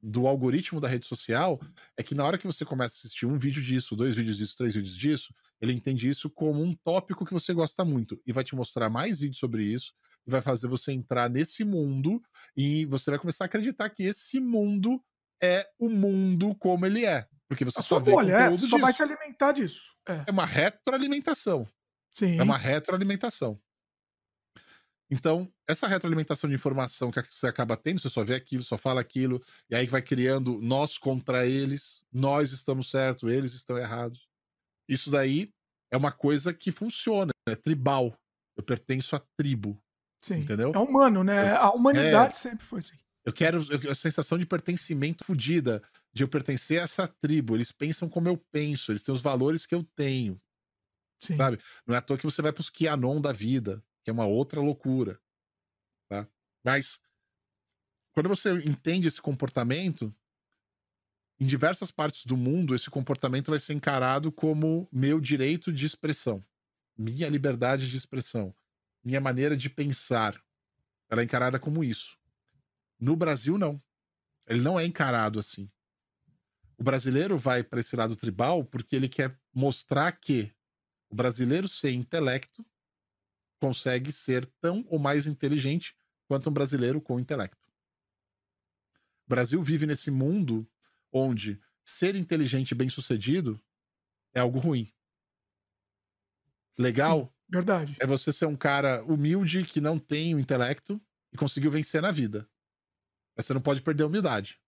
do 0.02 0.28
algoritmo 0.28 0.80
da 0.80 0.88
rede 0.88 1.06
social 1.06 1.60
é 1.96 2.04
que 2.04 2.16
na 2.16 2.26
hora 2.26 2.38
que 2.38 2.46
você 2.46 2.64
começa 2.64 2.96
a 2.96 2.98
assistir 2.98 3.26
um 3.26 3.38
vídeo 3.38 3.62
disso, 3.62 3.96
dois 3.96 4.16
vídeos 4.16 4.38
disso, 4.38 4.56
três 4.58 4.74
vídeos 4.74 4.96
disso, 4.96 5.34
ele 5.60 5.74
entende 5.74 6.08
isso 6.08 6.30
como 6.30 6.62
um 6.62 6.74
tópico 6.74 7.26
que 7.26 7.34
você 7.34 7.54
gosta 7.54 7.84
muito 7.84 8.22
e 8.26 8.32
vai 8.32 8.44
te 8.44 8.56
mostrar 8.56 8.90
mais 8.90 9.20
vídeos 9.20 9.40
sobre 9.40 9.64
isso 9.64 9.94
e 10.26 10.32
vai 10.32 10.42
fazer 10.42 10.68
você 10.68 10.92
entrar 10.92 11.30
nesse 11.30 11.64
mundo 11.64 12.22
e 12.56 12.86
você 12.86 13.10
vai 13.10 13.20
começar 13.20 13.46
a 13.46 13.48
acreditar 13.48 13.90
que 13.90 14.04
esse 14.04 14.40
mundo 14.40 15.02
é 15.42 15.68
o 15.80 15.90
mundo 15.90 16.56
como 16.56 16.86
ele 16.86 17.06
é. 17.06 17.28
Porque 17.48 17.64
você 17.64 17.80
a 17.80 17.84
só 17.84 18.00
vê 18.00 18.12
é, 18.12 18.16
conteúdo 18.16 18.58
você 18.58 18.68
só 18.68 18.78
vai 18.78 18.94
se 18.94 19.02
alimentar 19.02 19.54
disso. 19.54 19.96
É. 20.08 20.26
É 20.28 20.32
uma 20.32 20.46
retroalimentação. 20.46 21.68
Sim. 22.14 22.38
É 22.40 22.44
uma 22.44 22.58
retroalimentação. 22.58 23.60
Então, 25.10 25.52
essa 25.68 25.88
retroalimentação 25.88 26.50
de 26.50 26.56
informação 26.56 27.12
que 27.12 27.22
você 27.22 27.48
acaba 27.48 27.78
tendo, 27.78 28.00
você 28.02 28.10
só 28.10 28.24
vê 28.24 28.36
aquilo, 28.36 28.62
só 28.64 28.78
fala 28.78 29.00
aquilo, 29.00 29.42
e 29.70 29.76
aí 29.76 29.88
vai 29.88 30.02
criando 30.02 30.60
nós 30.62 30.98
contra 30.98 31.46
eles, 31.46 32.04
nós 32.12 32.52
estamos 32.52 32.90
certos, 32.90 33.32
eles 33.32 33.54
estão 33.54 33.78
errados. 33.78 34.28
Isso 34.90 35.10
daí 35.10 35.50
é 35.92 35.96
uma 35.98 36.12
coisa 36.12 36.54
que 36.54 36.72
funciona, 36.72 37.32
é 37.48 37.56
tribal. 37.56 38.14
Eu 38.58 38.64
pertenço 38.64 39.16
à 39.16 39.22
tribo. 39.38 39.82
Sim. 40.20 40.40
Entendeu? 40.40 40.72
É 40.74 40.78
humano, 40.80 41.24
né? 41.24 41.52
Eu- 41.52 41.58
a 41.58 41.72
humanidade 41.74 42.34
é. 42.34 42.38
sempre 42.38 42.66
foi 42.66 42.80
assim. 42.80 42.98
Eu 43.26 43.32
quero 43.32 43.62
eu- 43.72 43.92
a 43.92 43.96
sensação 43.96 44.38
de 44.38 44.46
pertencimento 44.46 45.24
fodida, 45.24 45.82
de 46.14 46.24
eu 46.24 46.28
pertencer 46.28 46.80
a 46.80 46.84
essa 46.84 47.08
tribo. 47.08 47.56
Eles 47.56 47.72
pensam 47.72 48.10
como 48.10 48.28
eu 48.28 48.38
penso, 48.52 48.92
eles 48.92 49.04
têm 49.04 49.14
os 49.14 49.22
valores 49.22 49.66
que 49.66 49.76
eu 49.76 49.84
tenho. 49.96 50.42
Sim. 51.22 51.36
Sabe? 51.36 51.60
Não 51.86 51.96
é 51.96 51.98
à 52.00 52.02
toa 52.02 52.18
que 52.18 52.24
você 52.26 52.42
vai 52.42 52.52
pros 52.52 52.70
Kianon 52.70 53.22
da 53.22 53.32
vida, 53.32 53.84
que 54.08 54.10
é 54.10 54.14
uma 54.14 54.26
outra 54.26 54.62
loucura. 54.62 55.20
Tá? 56.08 56.26
Mas 56.64 56.98
quando 58.14 58.30
você 58.30 58.54
entende 58.64 59.06
esse 59.06 59.22
comportamento, 59.22 60.16
em 61.38 61.46
diversas 61.46 61.92
partes 61.92 62.26
do 62.26 62.38
mundo, 62.38 62.74
esse 62.74 62.90
comportamento 62.90 63.52
vai 63.52 63.60
ser 63.60 63.74
encarado 63.74 64.32
como 64.32 64.88
meu 64.94 65.20
direito 65.20 65.74
de 65.74 65.86
expressão, 65.86 66.42
minha 66.98 67.28
liberdade 67.28 67.92
de 67.92 67.98
expressão, 67.98 68.56
minha 69.04 69.20
maneira 69.20 69.58
de 69.58 69.70
pensar. 69.70 70.42
Ela 71.10 71.20
é 71.20 71.26
encarada 71.26 71.60
como 71.60 71.84
isso. 71.84 72.18
No 72.98 73.14
Brasil, 73.14 73.58
não. 73.58 73.84
Ele 74.48 74.62
não 74.62 74.80
é 74.80 74.86
encarado 74.86 75.38
assim. 75.38 75.70
O 76.78 76.84
brasileiro 76.84 77.38
vai 77.38 77.62
para 77.62 77.82
esse 77.82 77.94
lado 77.98 78.16
tribal 78.16 78.64
porque 78.64 78.96
ele 78.96 79.10
quer 79.10 79.38
mostrar 79.54 80.14
que 80.14 80.50
o 81.10 81.16
brasileiro 81.16 81.68
sem 81.68 82.00
intelecto 82.00 82.66
consegue 83.60 84.12
ser 84.12 84.46
tão 84.62 84.86
ou 84.88 85.00
mais 85.00 85.28
inteligente 85.28 85.96
quanto 86.28 86.50
um 86.50 86.54
brasileiro 86.54 87.02
com 87.02 87.20
intelecto. 87.20 87.68
O 89.26 89.30
Brasil 89.30 89.62
vive 89.62 89.86
nesse 89.86 90.12
mundo 90.12 90.70
onde 91.12 91.62
ser 91.86 92.16
inteligente 92.16 92.72
e 92.72 92.76
bem-sucedido 92.76 93.60
é 94.34 94.40
algo 94.40 94.60
ruim. 94.60 94.94
Legal 96.78 97.34
Verdade. 97.50 97.98
é 98.00 98.06
você 98.06 98.32
ser 98.32 98.46
um 98.46 98.56
cara 98.56 99.04
humilde 99.04 99.64
que 99.64 99.82
não 99.82 99.98
tem 99.98 100.36
o 100.36 100.40
intelecto 100.40 101.02
e 101.34 101.38
conseguiu 101.38 101.72
vencer 101.72 102.02
na 102.02 102.12
vida. 102.12 102.48
Mas 103.36 103.46
você 103.46 103.54
não 103.54 103.62
pode 103.62 103.82
perder 103.82 104.04
a 104.04 104.08
humildade. 104.08 104.60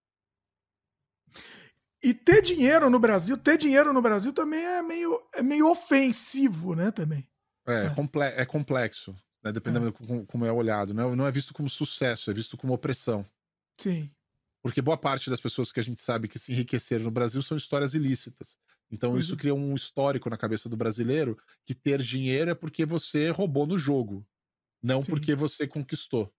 E 2.02 2.14
ter 2.14 2.42
dinheiro 2.42 2.90
no 2.90 3.00
Brasil, 3.00 3.38
ter 3.38 3.58
dinheiro 3.58 3.92
no 3.92 4.02
Brasil 4.02 4.32
também 4.32 4.64
é 4.64 4.82
meio, 4.82 5.22
é 5.34 5.44
meio 5.44 5.70
ofensivo, 5.70 6.74
né? 6.74 6.92
Também. 6.92 7.30
É, 7.70 7.86
é. 7.86 7.90
comple 7.90 8.24
é 8.24 8.46
complexo, 8.46 9.16
né? 9.44 9.52
dependendo 9.52 9.88
de 9.88 9.92
como, 9.92 10.26
como 10.26 10.46
é 10.46 10.52
olhado. 10.52 10.94
Não 10.94 11.12
é, 11.12 11.16
não 11.16 11.28
é 11.28 11.32
visto 11.32 11.54
como 11.54 11.70
sucesso, 11.70 12.32
é 12.32 12.34
visto 12.34 12.58
como 12.58 12.74
opressão. 12.74 13.26
Sim. 13.78 14.10
Porque 14.62 14.82
boa 14.82 14.98
parte 14.98 15.30
das 15.30 15.40
pessoas 15.40 15.72
que 15.72 15.80
a 15.80 15.84
gente 15.84 16.02
sabe 16.02 16.28
que 16.28 16.38
se 16.38 16.52
enriqueceram 16.52 17.06
no 17.06 17.12
Brasil 17.12 17.42
são 17.42 17.56
histórias 17.56 17.94
ilícitas. 17.94 18.58
Então 18.92 19.12
Pois 19.12 19.26
isso 19.26 19.36
é. 19.36 19.38
cria 19.38 19.56
um 19.56 19.76
histórico 19.76 20.30
na 20.30 20.38
cabeça 20.38 20.68
do 20.68 20.76
brasileiro 20.76 21.38
que 21.64 21.76
ter 21.76 22.02
dinheiro 22.02 22.52
é 22.52 22.56
porque 22.56 22.86
você 22.86 23.30
roubou 23.30 23.68
no 23.68 23.78
jogo, 23.78 24.28
não 24.82 25.04
Sim. 25.04 25.12
porque 25.12 25.36
você 25.36 25.68
conquistou. 25.68 26.34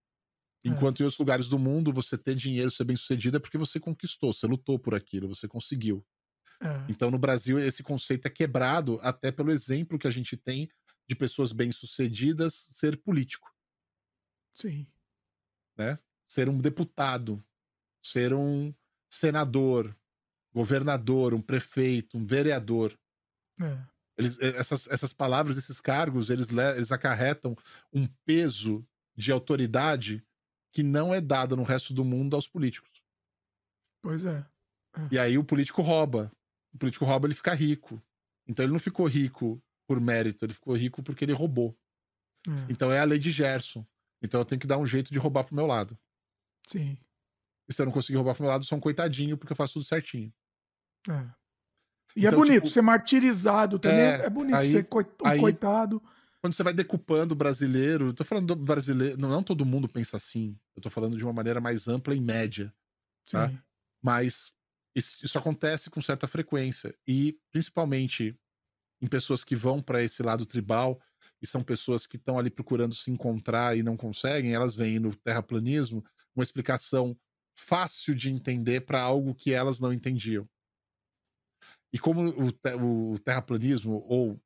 Enquanto 0.62 1.00
em 1.00 1.04
outros 1.04 1.18
lugares 1.18 1.48
do 1.48 1.58
mundo 1.58 1.92
você 1.92 2.18
ter 2.18 2.34
dinheiro, 2.34 2.70
ser 2.70 2.84
bem 2.84 2.96
sucedido 2.96 3.38
é 3.38 3.40
porque 3.40 3.56
você 3.56 3.80
conquistou, 3.80 4.32
você 4.32 4.46
lutou 4.46 4.78
por 4.78 4.94
aquilo, 4.94 5.28
você 5.28 5.48
conseguiu. 5.48 6.04
É. 6.60 6.84
Então 6.90 7.10
no 7.10 7.18
Brasil 7.18 7.58
esse 7.58 7.82
conceito 7.82 8.26
é 8.26 8.30
quebrado 8.30 8.98
até 9.00 9.32
pelo 9.32 9.50
exemplo 9.50 9.98
que 9.98 10.06
a 10.06 10.10
gente 10.10 10.36
tem 10.36 10.68
de 11.10 11.16
pessoas 11.16 11.52
bem-sucedidas 11.52 12.68
ser 12.70 12.96
político, 12.96 13.52
Sim. 14.54 14.86
né? 15.76 15.98
Ser 16.28 16.48
um 16.48 16.60
deputado, 16.60 17.44
ser 18.00 18.32
um 18.32 18.72
senador, 19.12 19.98
governador, 20.54 21.34
um 21.34 21.42
prefeito, 21.42 22.16
um 22.16 22.24
vereador. 22.24 22.96
É. 23.60 23.84
Eles, 24.16 24.38
eh, 24.38 24.56
essas, 24.56 24.86
essas 24.86 25.12
palavras, 25.12 25.56
esses 25.56 25.80
cargos, 25.80 26.30
eles, 26.30 26.50
le- 26.50 26.76
eles 26.76 26.92
acarretam 26.92 27.56
um 27.92 28.06
peso 28.24 28.86
de 29.16 29.32
autoridade 29.32 30.24
que 30.72 30.84
não 30.84 31.12
é 31.12 31.20
dado 31.20 31.56
no 31.56 31.64
resto 31.64 31.92
do 31.92 32.04
mundo 32.04 32.36
aos 32.36 32.46
políticos. 32.46 33.02
Pois 34.00 34.24
é. 34.24 34.46
E 35.10 35.18
aí 35.18 35.36
o 35.36 35.44
político 35.44 35.82
rouba. 35.82 36.30
O 36.72 36.78
político 36.78 37.04
rouba, 37.04 37.26
ele 37.26 37.34
fica 37.34 37.52
rico. 37.52 38.00
Então 38.46 38.64
ele 38.64 38.72
não 38.72 38.78
ficou 38.78 39.06
rico 39.06 39.60
por 39.90 40.00
mérito, 40.00 40.44
ele 40.44 40.54
ficou 40.54 40.72
rico 40.76 41.02
porque 41.02 41.24
ele 41.24 41.32
roubou. 41.32 41.76
É. 42.48 42.52
Então 42.72 42.92
é 42.92 43.00
a 43.00 43.04
lei 43.04 43.18
de 43.18 43.32
Gerson. 43.32 43.84
Então 44.22 44.40
eu 44.40 44.44
tenho 44.44 44.60
que 44.60 44.66
dar 44.68 44.78
um 44.78 44.86
jeito 44.86 45.12
de 45.12 45.18
roubar 45.18 45.42
pro 45.42 45.56
meu 45.56 45.66
lado. 45.66 45.98
Sim. 46.64 46.96
E 47.68 47.74
se 47.74 47.82
eu 47.82 47.86
não 47.86 47.92
conseguir 47.92 48.16
roubar 48.16 48.34
pro 48.34 48.44
meu 48.44 48.52
lado, 48.52 48.62
eu 48.62 48.66
sou 48.68 48.78
um 48.78 48.80
coitadinho 48.80 49.36
porque 49.36 49.52
eu 49.52 49.56
faço 49.56 49.72
tudo 49.74 49.84
certinho. 49.84 50.32
É. 51.08 51.12
E 52.14 52.24
é 52.24 52.28
Então, 52.28 52.38
bonito 52.38 52.54
tipo, 52.62 52.68
ser 52.68 52.82
martirizado 52.82 53.80
também. 53.80 53.98
É, 53.98 54.26
é, 54.26 54.30
bonito 54.30 54.54
aí- 54.54 54.70
ser 54.70 54.86
coi- 54.86 55.04
um 55.24 55.26
aí- 55.26 55.40
coitado. 55.40 56.00
Quando 56.40 56.54
você 56.54 56.62
vai 56.62 56.72
decupando 56.72 57.34
o 57.34 57.36
brasileiro, 57.36 58.06
eu 58.10 58.14
tô 58.14 58.22
falando 58.22 58.46
do 58.46 58.56
brasileiro, 58.56 59.18
não, 59.18 59.28
não 59.28 59.42
todo 59.42 59.66
mundo 59.66 59.88
pensa 59.88 60.16
assim. 60.16 60.56
Eu 60.76 60.82
tô 60.82 60.88
falando 60.88 61.16
de 61.16 61.24
uma 61.24 61.32
maneira 61.32 61.60
mais 61.60 61.88
ampla 61.88 62.14
e 62.14 62.20
média. 62.20 62.72
Tá? 63.28 63.48
Sim. 63.48 63.58
Mas 64.00 64.52
isso, 64.94 65.16
isso 65.20 65.36
acontece 65.36 65.90
com 65.90 66.00
certa 66.00 66.28
frequência. 66.28 66.96
E 67.08 67.36
principalmente 67.50 68.38
em 69.00 69.06
pessoas 69.06 69.42
que 69.44 69.56
vão 69.56 69.82
para 69.82 70.02
esse 70.02 70.22
lado 70.22 70.44
tribal 70.44 71.00
e 71.40 71.46
são 71.46 71.62
pessoas 71.62 72.06
que 72.06 72.16
estão 72.16 72.38
ali 72.38 72.50
procurando 72.50 72.94
se 72.94 73.10
encontrar 73.10 73.76
e 73.76 73.82
não 73.82 73.96
conseguem, 73.96 74.54
elas 74.54 74.74
veem 74.74 74.98
no 74.98 75.14
terraplanismo 75.14 76.04
uma 76.34 76.42
explicação 76.42 77.16
fácil 77.54 78.14
de 78.14 78.30
entender 78.30 78.82
para 78.82 79.00
algo 79.00 79.34
que 79.34 79.52
elas 79.52 79.80
não 79.80 79.92
entendiam. 79.92 80.48
E 81.92 81.98
como 81.98 82.22
o, 82.22 82.52
te- 82.52 82.74
o 82.74 83.18
terraplanismo 83.18 84.04
ou 84.06 84.40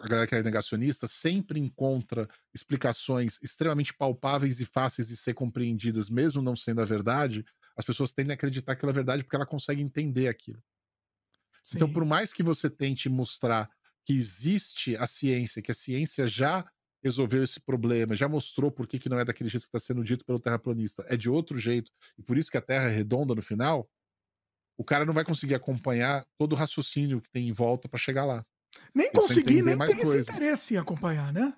a 0.00 0.06
galera 0.06 0.26
que 0.26 0.34
é 0.34 0.42
negacionista 0.42 1.06
sempre 1.06 1.60
encontra 1.60 2.28
explicações 2.54 3.38
extremamente 3.42 3.92
palpáveis 3.92 4.60
e 4.60 4.64
fáceis 4.64 5.08
de 5.08 5.16
ser 5.16 5.34
compreendidas, 5.34 6.08
mesmo 6.08 6.40
não 6.40 6.56
sendo 6.56 6.80
a 6.80 6.84
verdade, 6.84 7.44
as 7.76 7.84
pessoas 7.84 8.12
tendem 8.12 8.32
a 8.32 8.34
acreditar 8.34 8.76
que 8.76 8.84
ela 8.84 8.92
é 8.92 8.94
verdade 8.94 9.22
porque 9.22 9.36
ela 9.36 9.46
consegue 9.46 9.82
entender 9.82 10.28
aquilo. 10.28 10.62
Então, 11.72 11.90
por 11.92 12.04
mais 12.04 12.32
que 12.32 12.42
você 12.42 12.70
tente 12.70 13.08
mostrar 13.08 13.70
que 14.04 14.12
existe 14.12 14.96
a 14.96 15.06
ciência, 15.06 15.62
que 15.62 15.70
a 15.70 15.74
ciência 15.74 16.26
já 16.26 16.64
resolveu 17.02 17.42
esse 17.44 17.60
problema, 17.60 18.16
já 18.16 18.28
mostrou 18.28 18.70
por 18.70 18.86
que, 18.86 18.98
que 18.98 19.08
não 19.08 19.18
é 19.18 19.24
daquele 19.24 19.50
jeito 19.50 19.64
que 19.64 19.68
está 19.68 19.78
sendo 19.78 20.02
dito 20.02 20.24
pelo 20.24 20.40
terraplanista, 20.40 21.04
é 21.08 21.16
de 21.16 21.28
outro 21.28 21.58
jeito, 21.58 21.90
e 22.16 22.22
por 22.22 22.38
isso 22.38 22.50
que 22.50 22.56
a 22.56 22.62
Terra 22.62 22.84
é 22.84 22.94
redonda 22.94 23.34
no 23.34 23.42
final, 23.42 23.88
o 24.76 24.84
cara 24.84 25.04
não 25.04 25.12
vai 25.12 25.24
conseguir 25.24 25.54
acompanhar 25.54 26.26
todo 26.38 26.54
o 26.54 26.56
raciocínio 26.56 27.20
que 27.20 27.30
tem 27.30 27.48
em 27.48 27.52
volta 27.52 27.88
para 27.88 27.98
chegar 27.98 28.24
lá. 28.24 28.44
Nem 28.94 29.06
Ele 29.06 29.14
conseguir, 29.14 29.62
nem 29.62 29.76
mais 29.76 29.90
tem 29.90 30.00
esse 30.00 30.10
coisas. 30.10 30.34
interesse 30.34 30.74
em 30.74 30.78
acompanhar, 30.78 31.32
né? 31.32 31.54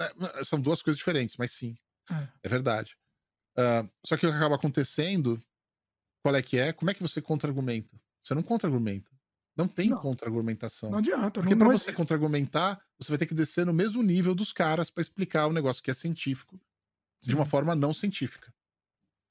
É, 0.00 0.44
são 0.44 0.60
duas 0.60 0.82
coisas 0.82 0.98
diferentes, 0.98 1.36
mas 1.36 1.52
sim. 1.52 1.76
É. 2.10 2.28
É 2.42 2.48
verdade. 2.48 2.96
Ah, 3.56 3.88
só 4.04 4.16
que 4.16 4.26
o 4.26 4.30
que 4.30 4.36
acaba 4.36 4.54
acontecendo, 4.56 5.40
qual 6.22 6.34
é 6.36 6.42
que 6.42 6.58
é? 6.58 6.72
Como 6.72 6.90
é 6.90 6.94
que 6.94 7.02
você 7.02 7.22
contra-argumenta? 7.22 7.98
Você 8.22 8.34
não 8.34 8.42
contra-argumenta. 8.42 9.10
Não 9.58 9.66
tem 9.66 9.88
contra-argumentação. 9.88 10.88
Não 10.88 10.98
adianta. 10.98 11.40
Porque 11.40 11.56
para 11.56 11.66
não 11.66 11.76
você 11.76 11.92
contra-argumentar, 11.92 12.80
você 12.96 13.10
vai 13.10 13.18
ter 13.18 13.26
que 13.26 13.34
descer 13.34 13.66
no 13.66 13.74
mesmo 13.74 14.00
nível 14.04 14.32
dos 14.32 14.52
caras 14.52 14.88
para 14.88 15.02
explicar 15.02 15.48
o 15.48 15.52
negócio 15.52 15.82
que 15.82 15.90
é 15.90 15.94
científico 15.94 16.60
de 17.20 17.34
uma 17.34 17.44
forma 17.44 17.74
não 17.74 17.92
científica. 17.92 18.54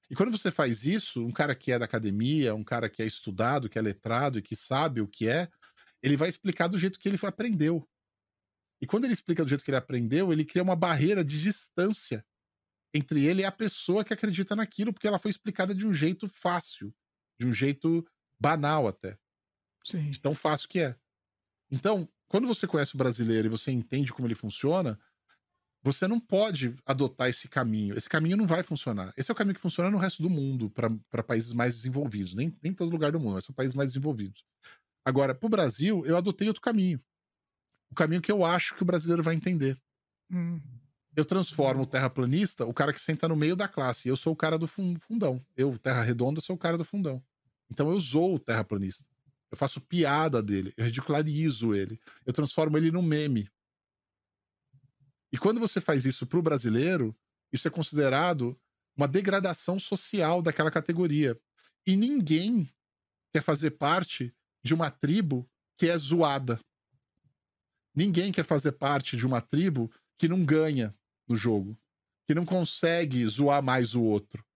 E 0.10 0.16
quando 0.16 0.38
você 0.38 0.52
faz 0.52 0.84
isso, 0.84 1.26
um 1.26 1.32
cara 1.32 1.56
que 1.56 1.72
é 1.72 1.80
da 1.80 1.86
academia, 1.86 2.54
um 2.54 2.64
cara 2.64 2.90
que 2.90 3.02
é 3.02 3.06
estudado, 3.06 3.70
que 3.70 3.80
é 3.80 3.82
letrado 3.82 4.38
e 4.38 4.42
que 4.42 4.56
sabe 4.56 5.00
o 5.00 5.08
que 5.08 5.30
é, 5.30 5.50
ele 6.04 6.18
vai 6.18 6.28
explicar 6.28 6.68
do 6.68 6.78
jeito 6.78 7.00
que 7.00 7.08
ele 7.08 7.20
aprendeu. 7.24 7.88
E 8.82 8.86
quando 8.86 9.06
ele 9.06 9.14
explica 9.14 9.44
do 9.44 9.50
jeito 9.50 9.64
que 9.64 9.72
ele 9.72 9.78
aprendeu, 9.78 10.32
ele 10.34 10.44
cria 10.44 10.62
uma 10.62 10.76
barreira 10.76 11.24
de 11.24 11.42
distância 11.42 12.26
entre 12.94 13.26
ele 13.26 13.42
e 13.42 13.46
a 13.46 13.52
pessoa 13.52 14.04
que 14.04 14.14
acredita 14.14 14.56
naquilo, 14.56 14.94
porque 14.94 15.08
ela 15.08 15.20
foi 15.20 15.32
explicada 15.32 15.74
de 15.74 15.88
um 15.88 15.94
jeito 15.94 16.28
fácil, 16.28 16.94
de 17.40 17.48
um 17.48 17.54
jeito 17.54 18.06
banal 18.40 18.88
até. 18.88 19.18
Sim. 19.88 20.12
De 20.12 20.20
tão 20.20 20.36
fácil 20.36 20.68
que 20.68 20.82
é. 20.82 20.96
Então, 21.72 22.10
quando 22.28 22.46
você 22.46 22.68
conhece 22.68 22.94
o 22.94 22.98
brasileiro 22.98 23.48
e 23.48 23.50
você 23.50 23.72
entende 23.72 24.12
como 24.12 24.28
ele 24.28 24.36
funciona, 24.36 25.00
você 25.82 26.08
não 26.08 26.20
pode 26.20 26.76
adotar 26.86 27.30
esse 27.30 27.48
caminho. 27.48 27.98
Esse 27.98 28.10
caminho 28.10 28.36
não 28.36 28.46
vai 28.46 28.64
funcionar. 28.64 29.14
Esse 29.16 29.32
é 29.32 29.34
o 29.34 29.36
caminho 29.36 29.56
que 29.56 29.62
funciona 29.62 29.90
no 29.90 29.98
resto 29.98 30.22
do 30.22 30.30
mundo, 30.30 30.70
para 30.70 31.24
países 31.24 31.54
mais 31.54 31.74
desenvolvidos. 31.76 32.34
Nem, 32.36 32.54
nem 32.62 32.74
todo 32.74 32.92
lugar 32.92 33.14
do 33.14 33.20
mundo, 33.20 33.36
mas 33.36 33.46
são 33.46 33.56
países 33.56 33.76
mais 33.76 33.92
desenvolvidos. 33.92 34.44
Agora, 35.06 35.34
para 35.34 35.48
o 35.48 35.50
Brasil, 35.50 36.06
eu 36.06 36.18
adotei 36.18 36.50
outro 36.50 36.62
caminho. 36.62 37.00
O 37.90 37.96
caminho 37.96 38.22
que 38.22 38.32
eu 38.32 38.44
acho 38.44 38.76
que 38.76 38.84
o 38.84 38.86
brasileiro 38.86 39.24
vai 39.24 39.36
entender. 39.36 39.80
Hum. 40.30 40.62
Eu 41.16 41.24
transformo 41.24 41.84
o 41.84 41.88
terraplanista, 41.88 42.66
o 42.66 42.74
cara 42.74 42.92
que 42.92 43.00
senta 43.00 43.28
no 43.30 43.36
meio 43.36 43.56
da 43.56 43.70
classe. 43.70 44.10
Eu 44.10 44.18
sou 44.18 44.34
o 44.34 44.36
cara 44.36 44.58
do 44.58 44.68
fundão. 44.68 45.42
Eu, 45.56 45.80
terra 45.80 46.02
redonda, 46.02 46.42
sou 46.42 46.58
o 46.58 46.60
cara 46.60 46.78
do 46.78 46.84
fundão. 46.84 47.24
Então 47.72 47.90
eu 47.90 48.00
sou 48.00 48.36
o 48.36 48.40
terraplanista. 48.40 49.10
Eu 49.52 49.58
faço 49.58 49.82
piada 49.82 50.42
dele, 50.42 50.74
eu 50.76 50.86
ridicularizo 50.86 51.74
ele, 51.74 52.00
eu 52.26 52.34
transformo 52.34 52.78
ele 52.78 52.92
num 52.92 53.02
meme. 53.02 53.50
E 55.32 55.38
quando 55.38 55.60
você 55.60 55.80
faz 55.80 56.06
isso 56.06 56.26
para 56.26 56.40
o 56.40 56.42
brasileiro, 56.42 57.16
isso 57.52 57.68
é 57.68 57.72
considerado 57.72 58.60
uma 58.96 59.08
degradação 59.08 59.80
social 59.80 60.42
daquela 60.42 60.72
categoria. 60.72 61.38
E 61.86 61.96
ninguém 61.96 62.70
quer 63.34 63.42
fazer 63.42 63.72
parte 63.72 64.34
de 64.64 64.74
uma 64.74 64.90
tribo 64.90 65.50
que 65.78 65.88
é 65.88 65.98
zoada. 65.98 66.60
Ninguém 67.96 68.32
quer 68.32 68.44
fazer 68.44 68.74
parte 68.74 69.16
de 69.16 69.26
uma 69.26 69.42
tribo 69.42 69.92
que 70.18 70.28
não 70.28 70.44
ganha 70.44 70.96
no 71.28 71.36
jogo, 71.36 71.78
que 72.28 72.34
não 72.34 72.46
consegue 72.46 73.26
zoar 73.28 73.62
mais 73.62 73.96
o 73.96 74.04
outro. 74.04 74.47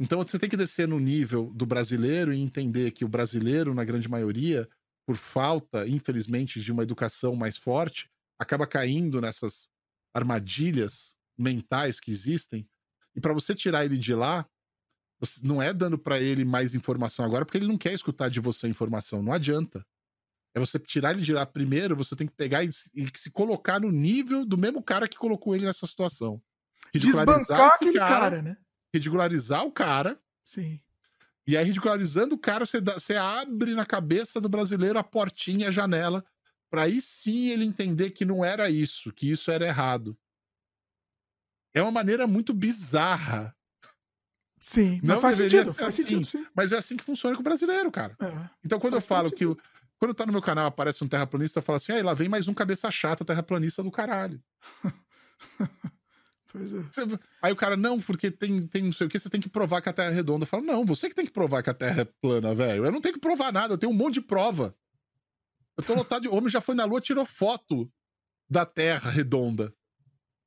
Então 0.00 0.18
você 0.22 0.38
tem 0.38 0.48
que 0.48 0.56
descer 0.56 0.88
no 0.88 0.98
nível 0.98 1.52
do 1.54 1.66
brasileiro 1.66 2.32
e 2.32 2.40
entender 2.40 2.90
que 2.92 3.04
o 3.04 3.08
brasileiro, 3.08 3.74
na 3.74 3.84
grande 3.84 4.08
maioria, 4.08 4.66
por 5.06 5.14
falta, 5.14 5.86
infelizmente, 5.86 6.58
de 6.58 6.72
uma 6.72 6.82
educação 6.82 7.36
mais 7.36 7.58
forte, 7.58 8.10
acaba 8.38 8.66
caindo 8.66 9.20
nessas 9.20 9.68
armadilhas 10.14 11.14
mentais 11.36 12.00
que 12.00 12.10
existem. 12.10 12.66
E 13.14 13.20
para 13.20 13.34
você 13.34 13.54
tirar 13.54 13.84
ele 13.84 13.98
de 13.98 14.14
lá, 14.14 14.48
não 15.42 15.60
é 15.60 15.74
dando 15.74 15.98
para 15.98 16.18
ele 16.18 16.46
mais 16.46 16.74
informação 16.74 17.22
agora, 17.22 17.44
porque 17.44 17.58
ele 17.58 17.68
não 17.68 17.76
quer 17.76 17.92
escutar 17.92 18.30
de 18.30 18.40
você 18.40 18.68
informação. 18.68 19.22
Não 19.22 19.34
adianta. 19.34 19.84
É 20.54 20.60
você 20.60 20.78
tirar 20.78 21.12
ele 21.12 21.20
de 21.20 21.34
lá 21.34 21.44
primeiro, 21.44 21.94
você 21.94 22.16
tem 22.16 22.26
que 22.26 22.32
pegar 22.32 22.64
e, 22.64 22.70
e 22.94 23.06
se 23.14 23.30
colocar 23.30 23.78
no 23.78 23.92
nível 23.92 24.46
do 24.46 24.56
mesmo 24.56 24.82
cara 24.82 25.06
que 25.06 25.18
colocou 25.18 25.54
ele 25.54 25.66
nessa 25.66 25.86
situação. 25.86 26.42
Desbancar 26.94 27.74
aquele 27.74 27.92
cara, 27.92 28.20
cara, 28.20 28.42
né? 28.42 28.56
Ridicularizar 28.92 29.64
o 29.64 29.72
cara. 29.72 30.20
Sim. 30.44 30.80
E 31.46 31.56
aí, 31.56 31.64
ridicularizando 31.64 32.34
o 32.34 32.38
cara, 32.38 32.64
você, 32.66 32.80
dá, 32.80 32.94
você 32.94 33.16
abre 33.16 33.74
na 33.74 33.84
cabeça 33.84 34.40
do 34.40 34.48
brasileiro 34.48 34.98
a 34.98 35.04
portinha, 35.04 35.68
a 35.68 35.72
janela, 35.72 36.24
para 36.70 36.82
aí 36.82 37.02
sim 37.02 37.48
ele 37.48 37.64
entender 37.64 38.10
que 38.10 38.24
não 38.24 38.44
era 38.44 38.70
isso, 38.70 39.12
que 39.12 39.30
isso 39.30 39.50
era 39.50 39.66
errado. 39.66 40.16
É 41.74 41.82
uma 41.82 41.90
maneira 41.90 42.26
muito 42.26 42.52
bizarra. 42.52 43.54
Sim, 44.60 45.00
não 45.02 45.20
faz 45.20 45.36
sentido, 45.36 45.72
faz 45.72 45.94
assim, 45.94 46.02
sentido, 46.06 46.46
mas 46.54 46.70
é 46.70 46.76
assim 46.76 46.96
que 46.96 47.02
funciona 47.02 47.34
com 47.34 47.40
o 47.40 47.44
brasileiro, 47.44 47.90
cara. 47.90 48.14
É. 48.20 48.50
Então, 48.62 48.78
quando 48.78 48.94
eu 48.94 49.00
falo 49.00 49.32
que 49.32 49.46
o, 49.46 49.56
quando 49.98 50.14
tá 50.14 50.26
no 50.26 50.32
meu 50.32 50.42
canal 50.42 50.66
aparece 50.66 51.02
um 51.02 51.08
terraplanista, 51.08 51.58
eu 51.58 51.62
falo 51.62 51.76
assim: 51.76 51.92
aí 51.92 52.02
lá 52.02 52.14
vem 52.14 52.28
mais 52.28 52.46
um 52.46 52.54
cabeça 52.54 52.90
chata 52.90 53.24
terraplanista 53.24 53.82
do 53.82 53.90
caralho. 53.90 54.42
Pois 56.52 56.74
é. 56.74 56.80
Aí 57.40 57.52
o 57.52 57.56
cara, 57.56 57.76
não, 57.76 58.00
porque 58.00 58.30
tem, 58.30 58.60
tem 58.62 58.82
não 58.82 58.92
sei 58.92 59.06
o 59.06 59.10
que, 59.10 59.18
você 59.18 59.30
tem 59.30 59.40
que 59.40 59.48
provar 59.48 59.80
que 59.80 59.88
a 59.88 59.92
Terra 59.92 60.10
é 60.10 60.14
redonda. 60.14 60.42
Eu 60.42 60.48
falo, 60.48 60.64
não, 60.64 60.84
você 60.84 61.08
que 61.08 61.14
tem 61.14 61.24
que 61.24 61.32
provar 61.32 61.62
que 61.62 61.70
a 61.70 61.74
Terra 61.74 62.02
é 62.02 62.04
plana, 62.04 62.54
velho. 62.54 62.84
Eu 62.84 62.92
não 62.92 63.00
tenho 63.00 63.14
que 63.14 63.20
provar 63.20 63.52
nada, 63.52 63.74
eu 63.74 63.78
tenho 63.78 63.92
um 63.92 63.96
monte 63.96 64.14
de 64.14 64.20
prova. 64.20 64.74
Eu 65.76 65.84
tô 65.84 65.94
lotado 65.94 66.22
de. 66.22 66.28
Homem 66.28 66.50
já 66.50 66.60
foi 66.60 66.74
na 66.74 66.84
Lua, 66.84 67.00
tirou 67.00 67.24
foto 67.24 67.90
da 68.48 68.66
Terra 68.66 69.10
redonda. 69.10 69.72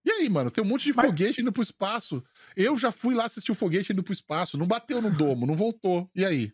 E 0.05 0.11
aí, 0.11 0.29
mano, 0.29 0.51
tem 0.51 0.63
um 0.63 0.67
monte 0.67 0.83
de 0.83 0.93
Mas... 0.93 1.05
foguete 1.05 1.41
indo 1.41 1.51
pro 1.51 1.63
espaço. 1.63 2.21
Eu 2.55 2.77
já 2.77 2.91
fui 2.91 3.15
lá 3.15 3.25
assistir 3.25 3.51
o 3.51 3.55
foguete 3.55 3.93
indo 3.93 4.03
pro 4.03 4.11
espaço. 4.11 4.57
Não 4.57 4.67
bateu 4.67 5.01
no 5.01 5.09
domo, 5.09 5.45
não 5.45 5.55
voltou. 5.55 6.09
E 6.13 6.25
aí? 6.25 6.53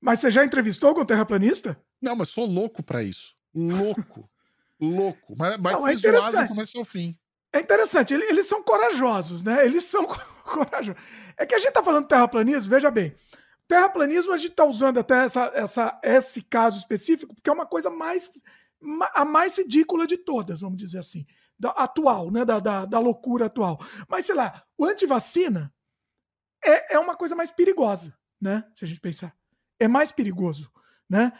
Mas 0.00 0.20
você 0.20 0.30
já 0.30 0.44
entrevistou 0.44 0.90
algum 0.90 1.04
terraplanista? 1.04 1.80
Não, 2.00 2.14
mas 2.14 2.28
sou 2.28 2.44
louco 2.44 2.82
para 2.82 3.02
isso. 3.02 3.34
Louco. 3.54 4.28
louco. 4.80 5.34
Mas, 5.36 5.58
mas 5.58 5.74
Não, 5.74 5.86
é 5.86 5.94
zoado 5.94 6.42
do 6.42 6.48
começo 6.48 6.78
ao 6.78 6.84
fim. 6.86 7.18
É 7.52 7.60
interessante, 7.60 8.14
eles, 8.14 8.46
são 8.46 8.62
corajosos, 8.62 9.42
né? 9.42 9.64
Eles 9.64 9.84
são 9.84 10.06
corajosos. 10.42 11.00
É 11.36 11.44
que 11.44 11.54
a 11.54 11.58
gente 11.58 11.72
tá 11.72 11.82
falando 11.82 12.04
de 12.04 12.08
terraplanismo, 12.08 12.70
veja 12.70 12.90
bem. 12.90 13.14
Terraplanismo 13.68 14.32
a 14.32 14.36
gente 14.36 14.54
tá 14.54 14.64
usando 14.64 14.98
até 14.98 15.24
essa, 15.24 15.50
essa, 15.54 16.00
esse 16.02 16.42
caso 16.42 16.78
específico, 16.78 17.34
porque 17.34 17.50
é 17.50 17.52
uma 17.52 17.66
coisa 17.66 17.90
mais 17.90 18.42
a 19.14 19.24
mais 19.24 19.56
ridícula 19.58 20.08
de 20.08 20.16
todas, 20.16 20.60
vamos 20.60 20.76
dizer 20.76 20.98
assim. 20.98 21.24
Da, 21.56 21.70
atual, 21.70 22.30
né? 22.30 22.44
Da, 22.44 22.58
da, 22.58 22.84
da 22.84 22.98
loucura 22.98 23.46
atual. 23.46 23.78
Mas, 24.08 24.26
sei 24.26 24.34
lá, 24.34 24.64
o 24.76 24.84
antivacina 24.84 25.72
é, 26.64 26.94
é 26.94 26.98
uma 26.98 27.14
coisa 27.14 27.36
mais 27.36 27.52
perigosa, 27.52 28.16
né? 28.40 28.64
Se 28.74 28.84
a 28.84 28.88
gente 28.88 29.00
pensar. 29.00 29.36
É 29.78 29.86
mais 29.86 30.10
perigoso 30.10 30.72
né? 31.12 31.30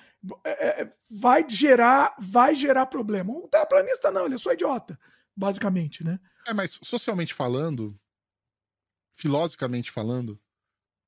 É, 0.45 0.83
é, 0.83 0.93
vai 1.11 1.49
gerar, 1.49 2.15
vai 2.19 2.55
gerar 2.55 2.85
problema. 2.85 3.33
O 3.33 3.49
terraplanista 3.49 4.11
não, 4.11 4.27
ele 4.27 4.35
é 4.35 4.39
só 4.39 4.53
idiota 4.53 4.99
basicamente, 5.37 6.05
né? 6.05 6.21
É, 6.47 6.53
mas 6.53 6.79
socialmente 6.83 7.35
falando, 7.35 7.99
filosoficamente 9.15 9.91
falando, 9.91 10.41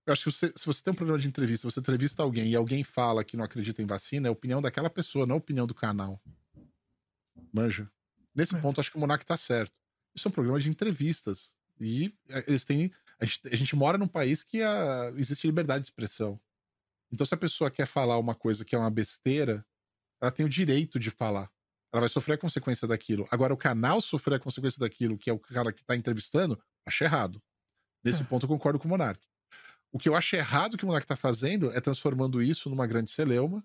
eu 0.06 0.12
acho 0.12 0.24
que 0.24 0.30
você, 0.30 0.52
se 0.54 0.66
você 0.66 0.82
tem 0.82 0.92
um 0.92 0.96
programa 0.96 1.18
de 1.18 1.26
entrevista, 1.26 1.68
você 1.68 1.80
entrevista 1.80 2.22
alguém 2.22 2.50
e 2.50 2.56
alguém 2.56 2.84
fala 2.84 3.24
que 3.24 3.36
não 3.36 3.44
acredita 3.44 3.82
em 3.82 3.86
vacina, 3.86 4.28
é 4.28 4.30
a 4.30 4.32
opinião 4.32 4.60
daquela 4.60 4.90
pessoa, 4.90 5.26
não 5.26 5.36
a 5.36 5.38
opinião 5.38 5.66
do 5.66 5.74
canal. 5.74 6.20
Manja. 7.52 7.90
Nesse 8.34 8.54
é. 8.54 8.60
ponto, 8.60 8.80
acho 8.80 8.90
que 8.90 8.96
o 8.96 9.00
Monark 9.00 9.24
tá 9.24 9.36
certo. 9.36 9.80
Isso 10.14 10.28
é 10.28 10.30
um 10.30 10.32
programa 10.32 10.60
de 10.60 10.68
entrevistas. 10.68 11.54
E 11.80 12.14
é, 12.28 12.44
eles 12.46 12.64
têm. 12.64 12.92
A 13.18 13.24
gente, 13.24 13.48
a 13.48 13.56
gente 13.56 13.76
mora 13.76 13.96
num 13.96 14.08
país 14.08 14.42
que 14.42 14.62
a, 14.62 15.12
existe 15.16 15.46
liberdade 15.46 15.80
de 15.80 15.86
expressão. 15.86 16.38
Então, 17.10 17.26
se 17.26 17.32
a 17.32 17.38
pessoa 17.38 17.70
quer 17.70 17.86
falar 17.86 18.18
uma 18.18 18.34
coisa 18.34 18.64
que 18.64 18.74
é 18.74 18.78
uma 18.78 18.90
besteira, 18.90 19.64
ela 20.20 20.30
tem 20.30 20.44
o 20.44 20.48
direito 20.48 20.98
de 20.98 21.10
falar 21.10 21.50
ela 21.94 22.00
vai 22.00 22.08
sofrer 22.08 22.34
a 22.34 22.38
consequência 22.38 22.88
daquilo. 22.88 23.24
Agora, 23.30 23.54
o 23.54 23.56
canal 23.56 24.00
sofrer 24.00 24.34
a 24.34 24.40
consequência 24.40 24.80
daquilo, 24.80 25.16
que 25.16 25.30
é 25.30 25.32
o 25.32 25.38
cara 25.38 25.72
que 25.72 25.80
está 25.80 25.94
entrevistando, 25.94 26.60
acho 26.84 27.04
errado. 27.04 27.40
Nesse 28.02 28.22
é. 28.22 28.26
ponto, 28.26 28.44
eu 28.44 28.48
concordo 28.48 28.80
com 28.80 28.88
o 28.88 28.90
Monark. 28.90 29.24
O 29.92 29.98
que 30.00 30.08
eu 30.08 30.16
acho 30.16 30.34
errado 30.34 30.76
que 30.76 30.82
o 30.82 30.88
Monark 30.88 31.04
está 31.04 31.14
fazendo 31.14 31.70
é 31.70 31.80
transformando 31.80 32.42
isso 32.42 32.68
numa 32.68 32.84
grande 32.84 33.12
celeuma 33.12 33.64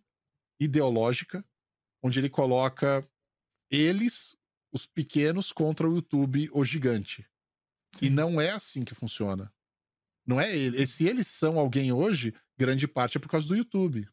ideológica, 0.60 1.44
onde 2.04 2.20
ele 2.20 2.30
coloca 2.30 3.04
eles, 3.72 4.38
os 4.72 4.86
pequenos, 4.86 5.52
contra 5.52 5.90
o 5.90 5.96
YouTube, 5.96 6.52
o 6.54 6.64
gigante. 6.64 7.28
Sim. 7.96 8.06
E 8.06 8.10
não 8.12 8.40
é 8.40 8.52
assim 8.52 8.86
que 8.86 8.94
funciona. 8.94 9.52
Não 10.24 10.40
é 10.40 10.56
ele. 10.56 10.86
Se 10.86 11.08
eles 11.08 11.26
são 11.26 11.58
alguém 11.58 11.92
hoje, 11.92 12.36
grande 12.56 12.88
parte 12.88 13.18
é 13.18 13.20
por 13.20 13.30
causa 13.30 13.48
do 13.48 13.56
YouTube. 13.56 14.08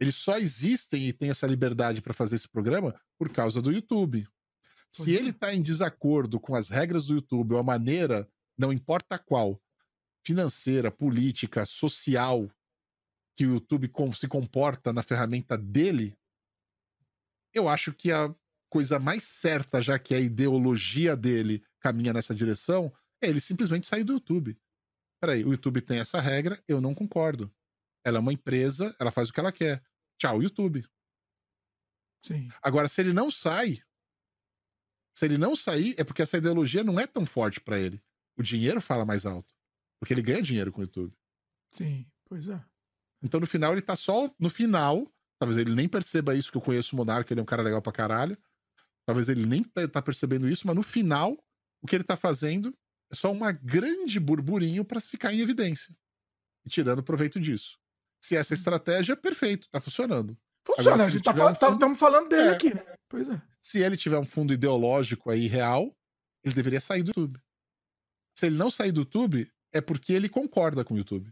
Eles 0.00 0.16
só 0.16 0.38
existem 0.38 1.06
e 1.06 1.12
têm 1.12 1.30
essa 1.30 1.46
liberdade 1.46 2.00
para 2.00 2.14
fazer 2.14 2.36
esse 2.36 2.48
programa 2.48 2.98
por 3.18 3.30
causa 3.30 3.60
do 3.60 3.70
YouTube. 3.70 4.26
Se 4.90 5.12
ele 5.12 5.30
está 5.30 5.54
em 5.54 5.62
desacordo 5.62 6.40
com 6.40 6.54
as 6.54 6.70
regras 6.70 7.06
do 7.06 7.14
YouTube 7.14 7.52
ou 7.52 7.60
a 7.60 7.62
maneira, 7.62 8.28
não 8.58 8.72
importa 8.72 9.18
qual, 9.18 9.62
financeira, 10.24 10.90
política, 10.90 11.64
social, 11.64 12.50
que 13.36 13.46
o 13.46 13.54
YouTube 13.54 13.90
se 14.14 14.26
comporta 14.26 14.92
na 14.92 15.02
ferramenta 15.02 15.56
dele, 15.56 16.16
eu 17.54 17.68
acho 17.68 17.92
que 17.92 18.10
a 18.10 18.34
coisa 18.68 18.98
mais 18.98 19.24
certa, 19.24 19.82
já 19.82 19.98
que 19.98 20.14
a 20.14 20.20
ideologia 20.20 21.16
dele 21.16 21.62
caminha 21.78 22.12
nessa 22.12 22.34
direção, 22.34 22.92
é 23.22 23.28
ele 23.28 23.40
simplesmente 23.40 23.86
sair 23.86 24.04
do 24.04 24.14
YouTube. 24.14 24.58
Peraí, 25.20 25.44
o 25.44 25.50
YouTube 25.50 25.80
tem 25.82 25.98
essa 25.98 26.20
regra, 26.20 26.62
eu 26.66 26.80
não 26.80 26.94
concordo. 26.94 27.52
Ela 28.04 28.18
é 28.18 28.20
uma 28.20 28.32
empresa, 28.32 28.94
ela 28.98 29.10
faz 29.10 29.28
o 29.28 29.32
que 29.32 29.40
ela 29.40 29.52
quer. 29.52 29.82
Tchau, 30.20 30.42
YouTube. 30.42 30.86
Sim. 32.22 32.50
Agora, 32.62 32.88
se 32.88 33.00
ele 33.00 33.14
não 33.14 33.30
sai, 33.30 33.82
se 35.14 35.24
ele 35.24 35.38
não 35.38 35.56
sair, 35.56 35.94
é 35.98 36.04
porque 36.04 36.20
essa 36.20 36.36
ideologia 36.36 36.84
não 36.84 37.00
é 37.00 37.06
tão 37.06 37.24
forte 37.24 37.58
para 37.58 37.80
ele. 37.80 38.02
O 38.36 38.42
dinheiro 38.42 38.82
fala 38.82 39.06
mais 39.06 39.24
alto. 39.24 39.54
Porque 39.98 40.12
ele 40.12 40.20
ganha 40.20 40.42
dinheiro 40.42 40.70
com 40.70 40.80
o 40.80 40.84
YouTube. 40.84 41.16
Sim, 41.72 42.06
pois 42.26 42.48
é. 42.48 42.62
Então, 43.22 43.40
no 43.40 43.46
final, 43.46 43.72
ele 43.72 43.80
tá 43.80 43.96
só. 43.96 44.30
No 44.38 44.50
final, 44.50 45.10
talvez 45.38 45.58
ele 45.58 45.74
nem 45.74 45.88
perceba 45.88 46.34
isso, 46.34 46.50
que 46.50 46.58
eu 46.58 46.62
conheço 46.62 46.94
o 46.94 46.98
Monarca, 46.98 47.32
ele 47.32 47.40
é 47.40 47.42
um 47.42 47.46
cara 47.46 47.62
legal 47.62 47.80
pra 47.80 47.92
caralho. 47.92 48.36
Talvez 49.06 49.30
ele 49.30 49.46
nem 49.46 49.64
tá, 49.64 49.88
tá 49.88 50.02
percebendo 50.02 50.48
isso, 50.48 50.66
mas 50.66 50.76
no 50.76 50.82
final, 50.82 51.42
o 51.82 51.86
que 51.86 51.96
ele 51.96 52.04
tá 52.04 52.16
fazendo 52.16 52.76
É 53.10 53.14
só 53.14 53.32
uma 53.32 53.52
grande 53.52 54.20
burburinho 54.20 54.84
para 54.84 55.00
ficar 55.00 55.32
em 55.32 55.40
evidência. 55.40 55.96
E 56.64 56.68
tirando 56.68 57.02
proveito 57.02 57.40
disso. 57.40 57.79
Se 58.20 58.36
essa 58.36 58.54
estratégia, 58.54 59.16
perfeito, 59.16 59.68
tá 59.70 59.80
funcionando. 59.80 60.36
Funciona, 60.66 60.90
Agora, 60.90 61.06
a 61.06 61.08
gente 61.08 61.22
tá 61.24 61.32
tiver 61.32 61.44
um 61.44 61.54
falando, 61.54 61.74
estamos 61.74 61.98
falando 61.98 62.28
dele 62.28 62.48
É. 62.48 62.52
aqui, 62.52 62.74
né? 62.74 62.82
Pois 63.08 63.28
é. 63.28 63.40
Se 63.60 63.78
ele 63.78 63.96
tiver 63.96 64.18
um 64.18 64.26
fundo 64.26 64.52
ideológico 64.52 65.30
aí 65.30 65.46
real, 65.46 65.90
ele 66.44 66.54
deveria 66.54 66.80
sair 66.80 67.02
do 67.02 67.08
YouTube. 67.08 67.40
Se 68.38 68.46
ele 68.46 68.56
não 68.56 68.70
sair 68.70 68.92
do 68.92 69.00
YouTube, 69.00 69.50
é 69.72 69.80
porque 69.80 70.12
ele 70.12 70.28
concorda 70.28 70.84
com 70.84 70.94
o 70.94 70.98
YouTube. 70.98 71.30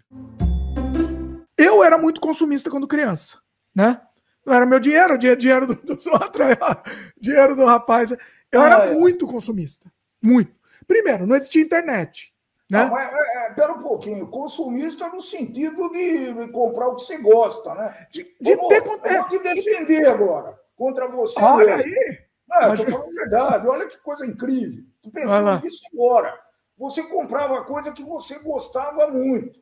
Eu 1.56 1.82
era 1.84 1.98
muito 1.98 2.20
consumista 2.20 2.70
quando 2.70 2.86
criança, 2.86 3.38
né? 3.74 4.00
Não 4.46 4.54
era 4.54 4.64
meu 4.64 4.80
dinheiro, 4.80 5.14
era 5.14 5.36
dinheiro, 5.36 5.66
do, 5.66 5.74
dos 5.74 6.06
outros, 6.06 6.46
dinheiro 7.20 7.54
do 7.54 7.64
rapaz. 7.66 8.12
Eu 8.50 8.62
era 8.62 8.82
Ah, 8.82 8.86
é. 8.86 8.94
muito 8.94 9.26
consumista. 9.26 9.92
Muito. 10.22 10.56
Primeiro, 10.86 11.26
não 11.26 11.36
existia 11.36 11.62
internet. 11.62 12.32
Né? 12.70 12.84
Não, 12.84 12.98
é, 12.98 13.04
é, 13.04 13.46
é, 13.46 13.50
pera 13.54 13.72
um 13.72 13.78
pouquinho. 13.82 14.28
Consumista 14.28 15.08
no 15.08 15.20
sentido 15.22 15.90
de, 15.90 16.34
de 16.34 16.48
comprar 16.52 16.88
o 16.88 16.96
que 16.96 17.02
você 17.02 17.16
gosta, 17.18 17.74
né? 17.74 18.06
De, 18.10 18.36
Vamos- 18.42 18.68
ter 18.68 18.86
eu 18.86 19.18
vou 19.20 19.28
te 19.28 19.38
defender 19.38 20.06
agora 20.06 20.58
contra 20.76 21.08
você. 21.08 21.40
Olha 21.40 21.76
mesmo. 21.78 21.92
aí. 21.92 22.18
Não, 22.46 22.72
Acho- 22.72 22.84
tô 22.84 22.90
falando 22.92 23.08
a 23.08 23.20
verdade. 23.20 23.68
Olha 23.68 23.86
que 23.86 23.98
coisa 23.98 24.26
incrível. 24.26 24.84
Lá. 25.04 25.10
pensando 25.12 25.64
nisso 25.64 25.82
agora. 25.94 26.38
Você 26.76 27.02
comprava 27.04 27.64
coisa 27.64 27.92
que 27.92 28.04
você 28.04 28.38
gostava 28.40 29.08
muito. 29.08 29.60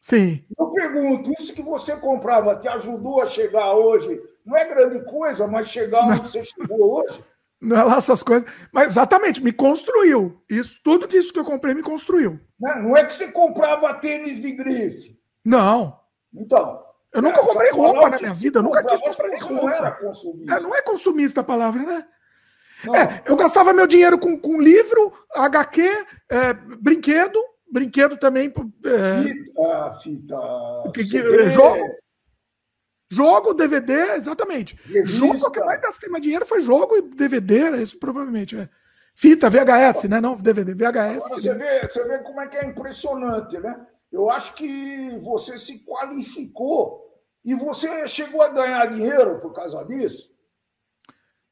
Sim. 0.00 0.44
Eu 0.58 0.70
pergunto, 0.70 1.32
isso 1.32 1.54
que 1.54 1.62
você 1.62 1.96
comprava 1.96 2.56
te 2.56 2.68
ajudou 2.68 3.20
a 3.20 3.26
chegar 3.26 3.72
hoje? 3.74 4.20
Não 4.44 4.56
é 4.56 4.64
grande 4.64 5.04
coisa, 5.04 5.46
mas 5.46 5.68
chegar 5.68 6.06
onde 6.08 6.28
você 6.28 6.44
chegou 6.44 7.00
hoje? 7.00 7.24
Não 7.62 7.76
é 7.76 7.82
lá 7.84 7.96
essas 7.96 8.22
coisas. 8.24 8.48
Mas 8.72 8.88
exatamente, 8.88 9.40
me 9.42 9.52
construiu. 9.52 10.42
Isso, 10.50 10.78
tudo 10.82 11.06
disso 11.06 11.32
que 11.32 11.38
eu 11.38 11.44
comprei 11.44 11.72
me 11.74 11.82
construiu. 11.82 12.40
Né? 12.60 12.74
Não 12.82 12.96
é 12.96 13.04
que 13.04 13.14
você 13.14 13.30
comprava 13.30 13.94
tênis 13.94 14.42
de 14.42 14.52
grife. 14.52 15.16
Não. 15.44 15.96
Então. 16.34 16.82
Eu 17.14 17.22
nunca 17.22 17.40
É, 17.40 17.44
comprei 17.44 17.70
só 17.70 17.76
falar 17.76 17.88
roupa 17.90 18.08
na 18.10 18.18
minha 18.18 18.32
vida, 18.32 18.58
eu 18.58 18.62
nunca 18.62 18.82
quis 18.84 19.00
comprar 19.00 19.28
você 19.28 19.52
não 19.52 19.68
era 19.68 19.88
roupa. 19.90 20.04
consumista. 20.06 20.52
É, 20.54 20.60
não 20.60 20.74
é 20.74 20.82
consumista 20.82 21.40
a 21.42 21.44
palavra, 21.44 21.82
né? 21.82 22.04
É, 22.84 23.30
eu 23.30 23.36
gastava 23.36 23.72
meu 23.72 23.86
dinheiro 23.86 24.18
com, 24.18 24.36
com 24.36 24.60
livro, 24.60 25.12
HQ, 25.36 25.82
é, 26.28 26.52
brinquedo, 26.52 27.38
brinquedo 27.70 28.16
também. 28.16 28.52
É, 28.84 29.22
Fita, 29.22 29.94
fita. 30.02 30.36
que- 30.92 31.04
que- 31.04 31.50
jogo, 31.50 31.78
jogo, 33.12 33.54
DVD, 33.54 34.14
exatamente. 34.14 34.78
Revista. 34.84 35.18
Jogo 35.18 35.50
que 35.50 35.60
mais 35.60 35.80
gastei 35.80 36.08
mais 36.08 36.22
dinheiro 36.22 36.46
foi 36.46 36.60
jogo 36.60 36.96
e 36.96 37.02
DVD, 37.02 37.58
era 37.58 37.82
isso 37.82 37.98
provavelmente. 37.98 38.56
É. 38.56 38.68
Fita, 39.14 39.50
VHS, 39.50 40.04
né? 40.04 40.20
Não 40.20 40.34
DVD, 40.34 40.74
VHS. 40.74 41.24
Agora 41.24 41.40
você 41.40 41.54
vê, 41.54 41.86
você 41.86 42.08
vê 42.08 42.18
como 42.20 42.40
é 42.40 42.48
que 42.48 42.56
é 42.56 42.64
impressionante, 42.64 43.58
né? 43.58 43.86
Eu 44.10 44.30
acho 44.30 44.54
que 44.54 45.18
você 45.20 45.58
se 45.58 45.84
qualificou 45.84 47.02
e 47.44 47.54
você 47.54 48.06
chegou 48.08 48.42
a 48.42 48.48
ganhar 48.48 48.86
dinheiro 48.86 49.40
por 49.40 49.52
causa 49.52 49.84
disso. 49.84 50.32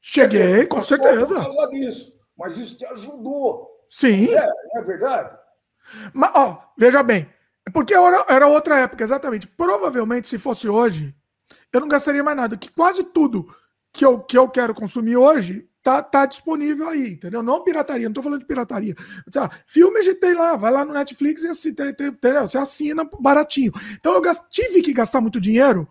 Cheguei, 0.01 0.65
com 0.65 0.81
certeza. 0.81 1.27
Por 1.27 1.43
causa 1.43 1.67
disso, 1.69 2.19
mas 2.37 2.57
isso 2.57 2.77
te 2.77 2.85
ajudou. 2.87 3.69
Sim. 3.87 4.33
É, 4.33 4.49
é 4.77 4.81
verdade? 4.81 5.37
Mas, 6.13 6.31
ó, 6.33 6.57
veja 6.77 7.03
bem. 7.03 7.29
Porque 7.73 7.93
era, 7.93 8.25
era 8.27 8.47
outra 8.47 8.79
época, 8.79 9.03
exatamente. 9.03 9.47
Provavelmente, 9.47 10.27
se 10.27 10.39
fosse 10.39 10.67
hoje, 10.67 11.15
eu 11.71 11.79
não 11.81 11.87
gastaria 11.87 12.23
mais 12.23 12.37
nada. 12.37 12.57
Que 12.57 12.71
quase 12.71 13.03
tudo 13.03 13.53
que 13.91 14.05
eu, 14.05 14.19
que 14.19 14.37
eu 14.37 14.47
quero 14.49 14.73
consumir 14.73 15.17
hoje 15.17 15.67
tá, 15.83 16.01
tá 16.01 16.25
disponível 16.25 16.87
aí, 16.89 17.13
entendeu? 17.13 17.41
Não 17.41 17.63
pirataria, 17.63 18.07
não 18.07 18.13
tô 18.13 18.21
falando 18.21 18.39
de 18.41 18.45
pirataria. 18.45 18.95
Sei 19.29 19.41
lá, 19.41 19.49
filme 19.65 19.99
a 19.99 20.01
gente 20.01 20.19
tem 20.19 20.33
lá, 20.33 20.55
vai 20.55 20.71
lá 20.71 20.85
no 20.85 20.93
Netflix 20.93 21.43
e 21.43 21.47
assi- 21.47 21.73
tem- 21.73 21.93
tem- 21.93 22.11
você 22.33 22.57
assina 22.57 23.03
baratinho. 23.19 23.71
Então 23.99 24.13
eu 24.13 24.21
tive 24.49 24.81
que 24.81 24.93
gastar 24.93 25.21
muito 25.21 25.39
dinheiro 25.41 25.87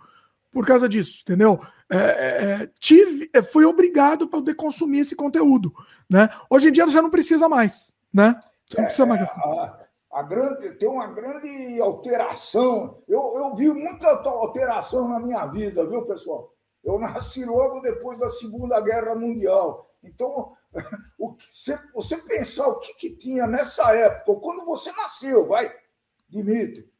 por 0.52 0.64
causa 0.66 0.88
disso, 0.88 1.20
entendeu? 1.22 1.60
É, 1.88 1.96
é, 1.96 2.62
é, 2.62 2.70
tive, 2.78 3.28
é, 3.32 3.42
fui 3.42 3.64
obrigado 3.64 4.28
para 4.28 4.38
poder 4.38 4.54
consumir 4.54 5.00
esse 5.00 5.16
conteúdo, 5.16 5.72
né? 6.08 6.28
Hoje 6.48 6.68
em 6.68 6.72
dia 6.72 6.86
já 6.86 7.02
não 7.02 7.10
precisa 7.10 7.48
mais, 7.48 7.92
né? 8.12 8.38
Você 8.68 8.76
não 8.78 8.84
precisa 8.84 9.06
mais 9.06 9.20
gastar. 9.20 9.79
A, 10.12 10.22
grande, 10.22 10.72
tem 10.76 10.88
uma 10.88 11.06
grande 11.06 11.80
alteração. 11.80 13.02
Eu, 13.06 13.34
eu 13.36 13.54
vi 13.54 13.68
muita 13.68 14.08
alteração 14.08 15.08
na 15.08 15.20
minha 15.20 15.46
vida, 15.46 15.86
viu, 15.86 16.04
pessoal? 16.04 16.52
Eu 16.82 16.98
nasci 16.98 17.44
logo 17.44 17.80
depois 17.80 18.18
da 18.18 18.28
Segunda 18.28 18.80
Guerra 18.80 19.14
Mundial. 19.14 19.86
Então, 20.02 20.52
o 21.18 21.34
que 21.34 21.50
você, 21.50 21.78
você 21.94 22.16
pensar 22.16 22.66
o 22.68 22.80
que, 22.80 22.94
que 22.94 23.16
tinha 23.16 23.46
nessa 23.46 23.94
época, 23.94 24.40
quando 24.40 24.64
você 24.64 24.90
nasceu, 24.92 25.46
vai, 25.46 25.72
Dimitri, 26.28 26.90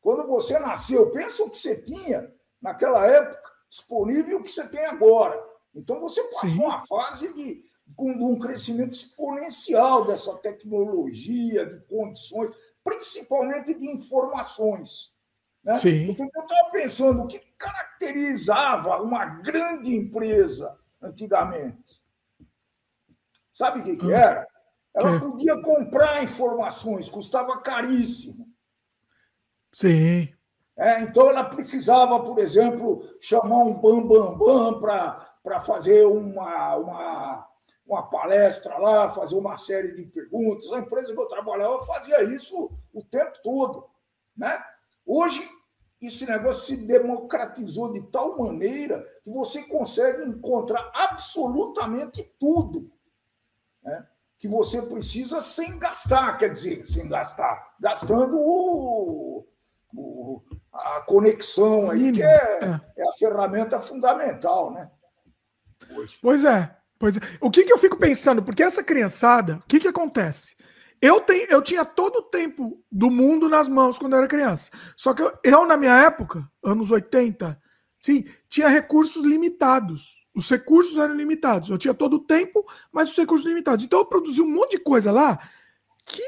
quando 0.00 0.26
você 0.26 0.58
nasceu, 0.58 1.10
pensa 1.10 1.42
o 1.42 1.50
que 1.50 1.58
você 1.58 1.82
tinha 1.82 2.32
naquela 2.60 3.06
época 3.06 3.42
disponível 3.68 4.32
e 4.32 4.34
o 4.40 4.42
que 4.42 4.50
você 4.50 4.66
tem 4.68 4.84
agora. 4.86 5.42
Então, 5.74 6.00
você 6.00 6.22
passou 6.24 6.66
uma 6.66 6.86
fase 6.86 7.34
de, 7.34 7.60
com 7.96 8.10
um 8.10 8.38
crescimento 8.38 8.92
exponencial 8.92 10.04
dessa 10.04 10.34
tecnologia, 10.38 11.66
de 11.66 11.80
condições, 11.86 12.50
principalmente 12.82 13.74
de 13.74 13.86
informações. 13.86 15.12
Né? 15.62 15.78
Sim. 15.78 16.10
Então, 16.10 16.28
eu 16.34 16.42
estava 16.42 16.70
pensando 16.70 17.22
o 17.22 17.26
que 17.26 17.38
caracterizava 17.58 19.02
uma 19.02 19.24
grande 19.24 19.94
empresa 19.94 20.78
antigamente. 21.00 22.02
Sabe 23.52 23.80
o 23.80 23.84
que, 23.84 23.96
que 23.96 24.12
era? 24.12 24.46
Ela 24.94 25.18
podia 25.18 25.60
comprar 25.60 26.22
informações, 26.22 27.08
custava 27.08 27.60
caríssimo. 27.60 28.48
Sim. 29.72 30.28
É, 30.76 31.02
então 31.02 31.28
ela 31.28 31.44
precisava, 31.44 32.20
por 32.20 32.38
exemplo, 32.38 33.08
chamar 33.20 33.58
um 33.58 33.74
bambambam 33.74 34.36
bam, 34.36 34.80
bam 34.80 35.20
para 35.42 35.60
fazer 35.60 36.04
uma, 36.04 36.76
uma, 36.76 37.48
uma 37.86 38.02
palestra 38.08 38.76
lá, 38.78 39.08
fazer 39.10 39.34
uma 39.36 39.56
série 39.56 39.92
de 39.92 40.06
perguntas. 40.06 40.72
A 40.72 40.78
empresa 40.78 41.12
que 41.14 41.20
eu 41.20 41.28
trabalhava 41.28 41.84
fazia 41.84 42.22
isso 42.22 42.70
o 42.92 43.02
tempo 43.04 43.38
todo. 43.42 43.86
Né? 44.36 44.62
Hoje, 45.06 45.46
esse 46.00 46.26
negócio 46.26 46.62
se 46.76 46.86
democratizou 46.86 47.92
de 47.92 48.02
tal 48.10 48.38
maneira 48.38 49.00
que 49.22 49.30
você 49.30 49.62
consegue 49.64 50.22
encontrar 50.24 50.90
absolutamente 50.94 52.22
tudo 52.38 52.90
né? 53.82 54.06
que 54.38 54.48
você 54.48 54.82
precisa 54.82 55.40
sem 55.40 55.78
gastar, 55.78 56.36
quer 56.36 56.50
dizer, 56.50 56.84
sem 56.86 57.08
gastar, 57.08 57.74
gastando 57.80 58.36
o, 58.38 59.46
o- 59.94 60.42
a 60.72 61.00
conexão 61.02 61.90
aí, 61.90 62.10
que 62.12 62.22
é, 62.22 62.80
é 62.96 63.08
a 63.08 63.12
ferramenta 63.12 63.80
fundamental, 63.80 64.72
né? 64.72 64.90
Pois 66.20 66.44
é, 66.44 66.76
pois 67.04 67.18
é. 67.18 67.20
O 67.38 67.50
que, 67.50 67.64
que 67.64 67.72
eu 67.72 67.76
fico 67.76 67.98
pensando? 67.98 68.42
Porque 68.42 68.62
essa 68.62 68.82
criançada, 68.82 69.56
o 69.56 69.68
que, 69.68 69.78
que 69.78 69.88
acontece? 69.88 70.56
Eu, 71.02 71.20
tenho, 71.20 71.46
eu 71.50 71.60
tinha 71.60 71.84
todo 71.84 72.16
o 72.16 72.22
tempo 72.22 72.82
do 72.90 73.10
mundo 73.10 73.46
nas 73.46 73.68
mãos 73.68 73.98
quando 73.98 74.14
eu 74.14 74.20
era 74.20 74.26
criança. 74.26 74.70
Só 74.96 75.12
que 75.12 75.20
eu, 75.20 75.38
eu, 75.44 75.66
na 75.66 75.76
minha 75.76 75.94
época, 75.98 76.50
anos 76.64 76.90
80, 76.90 77.60
sim, 78.00 78.24
tinha 78.48 78.68
recursos 78.68 79.22
limitados. 79.22 80.24
Os 80.34 80.48
recursos 80.48 80.96
eram 80.96 81.14
limitados. 81.14 81.68
Eu 81.68 81.76
tinha 81.76 81.92
todo 81.92 82.14
o 82.14 82.24
tempo, 82.24 82.64
mas 82.90 83.10
os 83.10 83.16
recursos 83.18 83.46
limitados. 83.46 83.84
Então 83.84 83.98
eu 83.98 84.06
produzi 84.06 84.40
um 84.40 84.48
monte 84.48 84.78
de 84.78 84.82
coisa 84.82 85.12
lá 85.12 85.38
que 86.06 86.22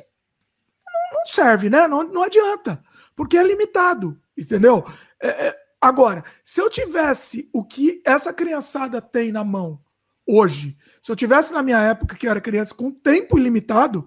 não, 1.11 1.27
serve, 1.27 1.71
né? 1.71 1.89
Não, 1.89 2.03
não 2.03 2.23
adianta. 2.23 2.85
Porque 3.17 3.39
é 3.39 3.43
limitado, 3.43 4.21
entendeu? 4.37 4.85
É, 5.19 5.29
é, 5.47 5.59
agora, 5.81 6.23
se 6.45 6.61
eu 6.61 6.69
tivesse 6.69 7.49
o 7.51 7.65
que 7.65 8.03
essa 8.05 8.31
criançada 8.31 9.01
tem 9.01 9.33
na 9.33 9.43
mão 9.43 9.81
hoje, 10.27 10.77
se 11.03 11.11
eu 11.11 11.17
tivesse 11.17 11.53
na 11.53 11.63
minha 11.63 11.81
época 11.81 12.17
que 12.17 12.27
eu 12.27 12.31
era 12.31 12.41
criança 12.41 12.75
com 12.75 12.91
tempo 12.91 13.39
ilimitado, 13.39 14.07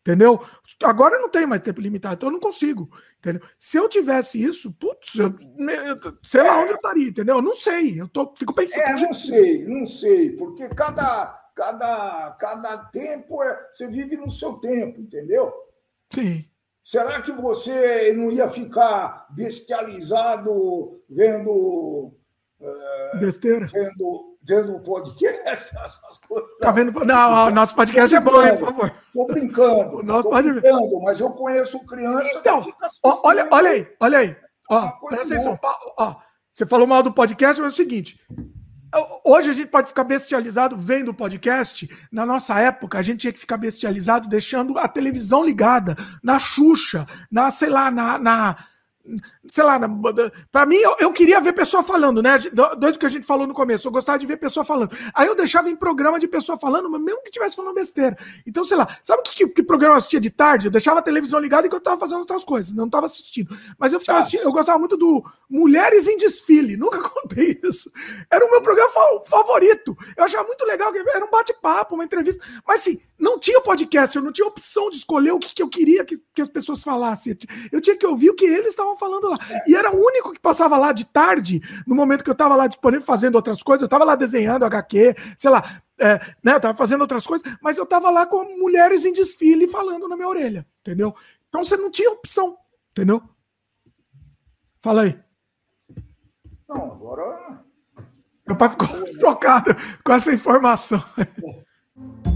entendeu? 0.00 0.40
Agora 0.84 1.16
eu 1.16 1.22
não 1.22 1.28
tenho 1.28 1.48
mais 1.48 1.60
tempo 1.62 1.80
limitado, 1.80 2.14
então 2.14 2.28
eu 2.28 2.32
não 2.34 2.40
consigo, 2.40 2.88
entendeu? 3.18 3.42
Se 3.58 3.76
eu 3.76 3.88
tivesse 3.88 4.40
isso, 4.42 4.72
putz, 4.74 5.16
eu, 5.16 5.26
eu- 5.58 6.12
sei 6.22 6.42
lá 6.42 6.60
onde 6.60 6.70
eu 6.70 6.76
estaria, 6.76 7.08
entendeu? 7.08 7.36
Eu 7.36 7.42
não 7.42 7.54
sei, 7.54 8.00
eu 8.00 8.06
tô, 8.08 8.32
fico 8.36 8.54
pensando. 8.54 8.82
É, 8.84 8.92
não 9.00 9.12
sei, 9.12 9.64
não 9.64 9.86
sei, 9.86 10.30
porque 10.36 10.68
cada, 10.68 11.26
cada, 11.56 12.36
cada 12.38 12.78
tempo 12.90 13.42
é, 13.42 13.58
você 13.72 13.88
vive 13.88 14.16
no 14.16 14.30
seu 14.30 14.54
tempo, 14.58 15.00
entendeu? 15.00 15.52
Sim. 16.12 16.44
Será 16.84 17.20
que 17.20 17.32
você 17.32 18.12
não 18.12 18.30
ia 18.30 18.48
ficar 18.48 19.26
bestializado 19.30 21.02
vendo. 21.10 22.12
eh, 22.60 23.18
Besteira. 23.18 23.66
Vendo, 23.66 24.35
vendo 24.46 24.78
podcast, 24.80 25.76
essas 25.76 26.18
coisas? 26.28 26.50
Tá 26.60 26.70
vendo? 26.70 26.92
Não, 27.04 27.48
o 27.48 27.50
nosso 27.50 27.74
podcast 27.74 28.14
é 28.14 28.20
bom, 28.20 28.42
hein, 28.46 28.56
por 28.56 28.66
favor. 28.68 28.92
Tô 29.12 29.26
brincando. 29.26 30.02
nosso 30.02 30.22
tô 30.24 30.30
pode- 30.30 30.52
brincando, 30.52 31.00
mas 31.02 31.20
eu 31.20 31.30
conheço 31.30 31.84
criança 31.86 32.38
Então, 32.38 32.64
ó, 33.02 33.20
olha, 33.24 33.48
olha 33.50 33.70
aí, 33.70 33.88
olha 34.00 34.18
aí. 34.18 34.36
Ó, 34.70 34.90
coisa 34.92 35.16
presta 35.16 35.34
atenção. 35.34 35.58
Ó, 35.98 36.16
você 36.52 36.66
falou 36.66 36.86
mal 36.86 37.02
do 37.02 37.12
podcast, 37.12 37.60
mas 37.60 37.72
é 37.72 37.74
o 37.74 37.76
seguinte: 37.76 38.18
Hoje 39.24 39.50
a 39.50 39.52
gente 39.52 39.68
pode 39.68 39.88
ficar 39.88 40.04
bestializado 40.04 40.76
vendo 40.76 41.10
o 41.10 41.14
podcast. 41.14 41.88
Na 42.10 42.24
nossa 42.24 42.58
época, 42.58 42.98
a 42.98 43.02
gente 43.02 43.20
tinha 43.20 43.32
que 43.32 43.38
ficar 43.38 43.56
bestializado 43.58 44.28
deixando 44.28 44.78
a 44.78 44.88
televisão 44.88 45.44
ligada, 45.44 45.96
na 46.22 46.38
Xuxa, 46.38 47.06
na, 47.30 47.50
sei 47.50 47.68
lá, 47.68 47.90
na, 47.90 48.18
na 48.18 48.56
sei 49.48 49.64
lá, 49.64 49.78
para 50.50 50.66
mim 50.66 50.76
eu, 50.76 50.96
eu, 50.98 51.12
queria 51.12 51.40
ver 51.40 51.52
pessoa 51.52 51.82
falando, 51.82 52.22
né? 52.22 52.38
Doido 52.78 52.98
que 52.98 53.06
a 53.06 53.08
gente 53.08 53.26
falou 53.26 53.46
no 53.46 53.54
começo, 53.54 53.86
eu 53.86 53.92
gostava 53.92 54.18
de 54.18 54.26
ver 54.26 54.36
pessoa 54.36 54.64
falando. 54.64 54.96
Aí 55.14 55.26
eu 55.26 55.34
deixava 55.34 55.70
em 55.70 55.76
programa 55.76 56.18
de 56.18 56.26
pessoa 56.26 56.58
falando, 56.58 56.90
mas 56.90 57.00
mesmo 57.00 57.22
que 57.22 57.28
estivesse 57.28 57.56
falando 57.56 57.74
besteira. 57.74 58.16
Então, 58.46 58.64
sei 58.64 58.76
lá, 58.76 58.86
sabe 59.04 59.22
que, 59.22 59.34
que, 59.34 59.48
que, 59.48 59.62
programa 59.62 59.94
eu 59.94 59.98
assistia 59.98 60.20
de 60.20 60.30
tarde? 60.30 60.66
Eu 60.66 60.70
deixava 60.70 61.00
a 61.00 61.02
televisão 61.02 61.38
ligada 61.38 61.66
enquanto 61.66 61.80
eu 61.80 61.84
tava 61.84 62.00
fazendo 62.00 62.20
outras 62.20 62.44
coisas, 62.44 62.72
não 62.72 62.88
tava 62.88 63.06
assistindo. 63.06 63.56
Mas 63.78 63.92
eu 63.92 64.00
ficava 64.00 64.18
assistindo, 64.18 64.42
eu 64.42 64.52
gostava 64.52 64.78
muito 64.78 64.96
do 64.96 65.24
Mulheres 65.48 66.08
em 66.08 66.16
Desfile, 66.16 66.76
nunca 66.78 66.98
contei 67.00 67.60
isso. 67.62 67.90
Era 68.30 68.44
o 68.44 68.50
meu 68.50 68.60
programa 68.60 68.90
favorito. 69.26 69.96
Eu 70.16 70.24
achava 70.24 70.46
muito 70.46 70.64
legal, 70.64 70.92
era 70.94 71.24
um 71.24 71.30
bate-papo, 71.30 71.94
uma 71.94 72.04
entrevista. 72.04 72.44
Mas 72.66 72.80
assim, 72.80 73.00
não 73.18 73.38
tinha 73.38 73.60
podcast, 73.60 74.16
eu 74.16 74.22
não 74.22 74.32
tinha 74.32 74.46
opção 74.46 74.90
de 74.90 74.96
escolher 74.96 75.32
o 75.32 75.38
que, 75.38 75.54
que 75.54 75.62
eu 75.62 75.68
queria 75.68 76.04
que, 76.04 76.16
que 76.34 76.42
as 76.42 76.48
pessoas 76.48 76.82
falassem. 76.82 77.36
Eu 77.72 77.80
tinha 77.80 77.96
que 77.96 78.06
ouvir 78.06 78.30
o 78.30 78.34
que 78.34 78.44
eles 78.44 78.68
estavam 78.68 78.95
falando 78.98 79.28
lá. 79.28 79.38
E 79.66 79.74
era 79.74 79.94
o 79.94 79.98
único 79.98 80.32
que 80.32 80.40
passava 80.40 80.76
lá 80.76 80.92
de 80.92 81.04
tarde, 81.04 81.60
no 81.86 81.94
momento 81.94 82.24
que 82.24 82.30
eu 82.30 82.32
estava 82.32 82.56
lá 82.56 82.66
disponível 82.66 83.06
fazendo 83.06 83.36
outras 83.36 83.62
coisas. 83.62 83.82
Eu 83.82 83.86
estava 83.86 84.04
lá 84.04 84.14
desenhando 84.14 84.64
HQ, 84.64 85.14
sei 85.38 85.50
lá, 85.50 85.82
é, 85.98 86.20
né, 86.42 86.54
eu 86.54 86.60
tava 86.60 86.76
fazendo 86.76 87.00
outras 87.00 87.26
coisas, 87.26 87.46
mas 87.60 87.78
eu 87.78 87.84
estava 87.84 88.10
lá 88.10 88.26
com 88.26 88.58
mulheres 88.58 89.04
em 89.04 89.12
desfile 89.12 89.68
falando 89.68 90.08
na 90.08 90.16
minha 90.16 90.28
orelha, 90.28 90.66
entendeu? 90.80 91.14
Então 91.48 91.64
você 91.64 91.76
não 91.76 91.90
tinha 91.90 92.10
opção, 92.10 92.56
entendeu? 92.90 93.22
Fala 94.80 95.02
aí. 95.02 95.18
Não, 96.68 96.92
agora. 96.92 97.64
Meu 98.46 98.56
pai 98.56 98.68
ficou 98.68 98.88
trocado 99.18 99.74
com 100.04 100.12
essa 100.12 100.32
informação. 100.32 101.02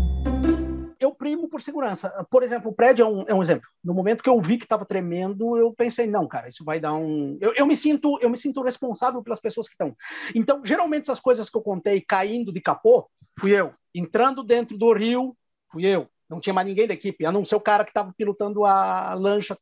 primo 1.21 1.51
por 1.51 1.61
segurança. 1.61 2.09
Por 2.31 2.43
exemplo, 2.43 2.71
o 2.71 2.75
prédio 2.75 3.05
é 3.05 3.07
um, 3.07 3.25
é 3.29 3.35
um 3.35 3.43
exemplo. 3.43 3.69
No 3.85 3.93
momento 3.93 4.23
que 4.23 4.31
eu 4.31 4.41
vi 4.41 4.57
que 4.57 4.65
estava 4.65 4.87
tremendo, 4.87 5.55
eu 5.59 5.71
pensei, 5.75 6.07
não, 6.07 6.27
cara, 6.27 6.49
isso 6.49 6.65
vai 6.65 6.81
dar 6.81 6.95
um. 6.95 7.37
Eu, 7.43 7.53
eu, 7.55 7.67
me 7.67 7.77
sinto, 7.77 8.19
eu 8.23 8.31
me 8.31 8.39
sinto 8.39 8.63
responsável 8.63 9.23
pelas 9.23 9.39
pessoas 9.39 9.69
que 9.69 9.75
estão. 9.75 9.95
Então, 10.35 10.65
geralmente 10.65 11.03
essas 11.03 11.21
coisas 11.21 11.51
que 11.51 11.59
eu 11.59 11.61
contei 11.61 12.01
caindo 12.01 12.51
de 12.51 12.63
capô, 12.63 13.07
fui 13.39 13.53
eu. 13.53 13.75
Entrando 13.95 14.43
dentro 14.43 14.79
do 14.79 14.95
rio, 14.95 15.37
fui 15.71 15.85
eu. 15.85 16.09
Não 16.27 16.41
tinha 16.41 16.55
mais 16.55 16.67
ninguém 16.67 16.87
da 16.87 16.95
equipe, 16.95 17.27
a 17.27 17.33
não 17.33 17.45
ser 17.45 17.57
o 17.57 17.61
cara 17.61 17.85
que 17.85 17.91
estava 17.91 18.15
pilotando 18.17 18.65
a 18.65 19.13
lancha 19.13 19.59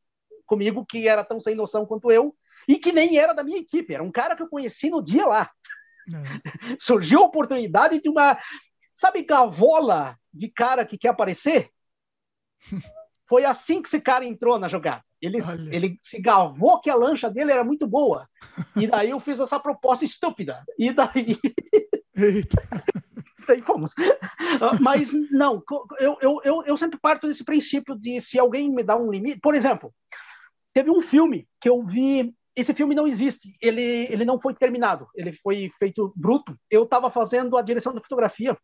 comigo, 0.47 0.87
que 0.87 1.09
era 1.09 1.25
tão 1.25 1.41
sem 1.41 1.57
noção 1.57 1.85
quanto 1.85 2.13
eu, 2.13 2.33
e 2.69 2.79
que 2.79 2.93
nem 2.93 3.19
era 3.19 3.33
da 3.33 3.43
minha 3.43 3.59
equipe, 3.59 3.93
era 3.93 4.05
um 4.05 4.13
cara 4.13 4.37
que 4.37 4.43
eu 4.43 4.49
conheci 4.49 4.91
no 4.91 5.03
dia 5.03 5.27
lá. 5.27 5.51
É. 6.09 6.09
Surgiu 6.81 7.21
a 7.21 7.27
oportunidade 7.27 8.01
de 8.01 8.09
uma. 8.09 8.39
Sabe, 8.99 9.23
gavola 9.23 10.19
de 10.35 10.49
cara 10.49 10.85
que 10.85 10.99
quer 10.99 11.11
aparecer. 11.11 11.71
Foi 13.29 13.45
assim 13.45 13.81
que 13.81 13.87
esse 13.87 14.01
cara 14.01 14.25
entrou 14.25 14.59
na 14.59 14.67
jogada. 14.67 15.05
Ele, 15.23 15.39
ele 15.71 15.99
se 16.01 16.21
gavou 16.21 16.81
que 16.81 16.91
a 16.91 16.97
lancha 16.97 17.31
dele 17.31 17.53
era 17.53 17.63
muito 17.63 17.87
boa. 17.87 18.29
E 18.75 18.89
daí 18.91 19.11
eu 19.11 19.21
fiz 19.21 19.39
essa 19.39 19.61
proposta 19.61 20.05
estúpida. 20.05 20.65
E 20.77 20.91
daí. 20.91 21.39
Eita. 22.17 22.61
daí 23.47 23.63
fomos. 23.63 23.95
Mas 24.81 25.13
não, 25.31 25.63
eu, 26.01 26.19
eu, 26.21 26.41
eu, 26.43 26.63
eu 26.67 26.77
sempre 26.77 26.99
parto 27.01 27.29
desse 27.29 27.45
princípio 27.45 27.97
de 27.97 28.21
se 28.21 28.37
alguém 28.37 28.69
me 28.69 28.83
dá 28.83 28.97
um 28.97 29.13
limite. 29.13 29.39
Por 29.41 29.55
exemplo, 29.55 29.95
teve 30.75 30.91
um 30.91 31.01
filme 31.01 31.49
que 31.61 31.69
eu 31.69 31.85
vi 31.85 32.35
esse 32.61 32.75
filme 32.75 32.95
não 32.95 33.07
existe, 33.07 33.57
ele, 33.61 33.83
ele 34.11 34.25
não 34.25 34.41
foi 34.41 34.55
terminado, 34.55 35.07
ele 35.15 35.31
foi 35.33 35.71
feito 35.79 36.13
bruto. 36.17 36.59
Eu 36.69 36.85
estava 36.85 37.11
fazendo 37.11 37.57
a 37.57 37.63
direção 37.63 37.95
da 37.95 38.01
fotografia, 38.01 38.57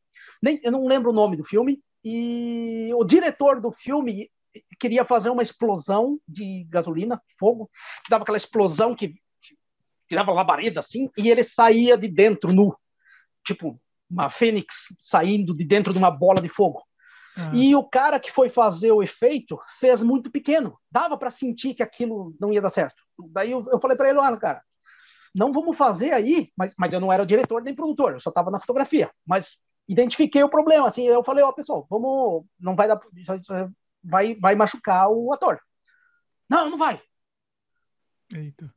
nem, 0.43 0.61
eu 0.65 0.73
não 0.73 0.87
lembro 0.87 1.11
o 1.11 1.15
nome 1.15 1.37
do 1.37 1.45
filme, 1.45 1.81
e 2.05 2.91
o 2.95 3.05
diretor 3.05 3.61
do 3.61 3.71
filme 3.71 4.31
queria 4.79 5.05
fazer 5.05 5.31
uma 5.31 5.43
explosão 5.43 6.19
de 6.27 6.65
gasolina, 6.69 7.23
fogo, 7.39 7.71
que 8.05 8.11
dava 8.11 8.23
aquela 8.23 8.37
explosão 8.37 8.95
que 8.95 9.15
tirava 10.09 10.33
labareda 10.33 10.81
assim, 10.81 11.09
e 11.17 11.31
ele 11.31 11.45
saía 11.45 11.97
de 11.97 12.09
dentro 12.09 12.53
nu, 12.53 12.77
tipo 13.45 13.81
uma 14.11 14.29
fênix 14.29 14.95
saindo 15.01 15.55
de 15.55 15.65
dentro 15.65 15.93
de 15.93 15.99
uma 15.99 16.11
bola 16.11 16.41
de 16.41 16.49
fogo. 16.49 16.83
Ah. 17.37 17.51
E 17.53 17.75
o 17.75 17.83
cara 17.83 18.21
que 18.21 18.31
foi 18.31 18.49
fazer 18.49 18.93
o 18.93 19.03
efeito 19.03 19.59
fez 19.81 20.03
muito 20.03 20.31
pequeno. 20.31 20.79
Dava 20.91 21.17
para 21.17 21.31
sentir 21.31 21.75
que 21.75 21.83
aquilo 21.83 22.35
não 22.41 22.53
ia 22.53 22.61
dar 22.61 22.71
certo. 22.71 23.03
Daí 23.31 23.51
eu, 23.51 23.65
eu 23.73 23.81
falei 23.81 23.97
para 23.97 24.09
ele, 24.09 24.19
olha, 24.19 24.37
cara, 24.37 24.63
não 25.35 25.53
vamos 25.53 25.77
fazer 25.77 26.13
aí, 26.13 26.53
mas, 26.57 26.75
mas 26.79 26.93
eu 26.93 27.01
não 27.01 27.13
era 27.13 27.27
diretor 27.27 27.63
nem 27.63 27.75
produtor, 27.75 28.13
eu 28.13 28.21
só 28.21 28.31
estava 28.31 28.51
na 28.51 28.61
fotografia. 28.61 29.11
Mas 29.27 29.57
identifiquei 29.89 30.43
o 30.43 30.49
problema, 30.49 30.87
assim, 30.87 31.07
eu 31.07 31.25
falei, 31.25 31.43
ó, 31.43 31.49
oh, 31.49 31.55
pessoal, 31.55 31.87
vamos, 31.91 32.45
não 32.59 32.77
vai 32.77 32.87
dar, 32.87 33.01
vai, 34.03 34.37
vai 34.37 34.55
machucar 34.55 35.09
o 35.11 35.33
ator. 35.33 35.61
Não, 36.49 36.71
não 36.71 36.79
vai. 36.79 37.03
Eita. 38.33 38.73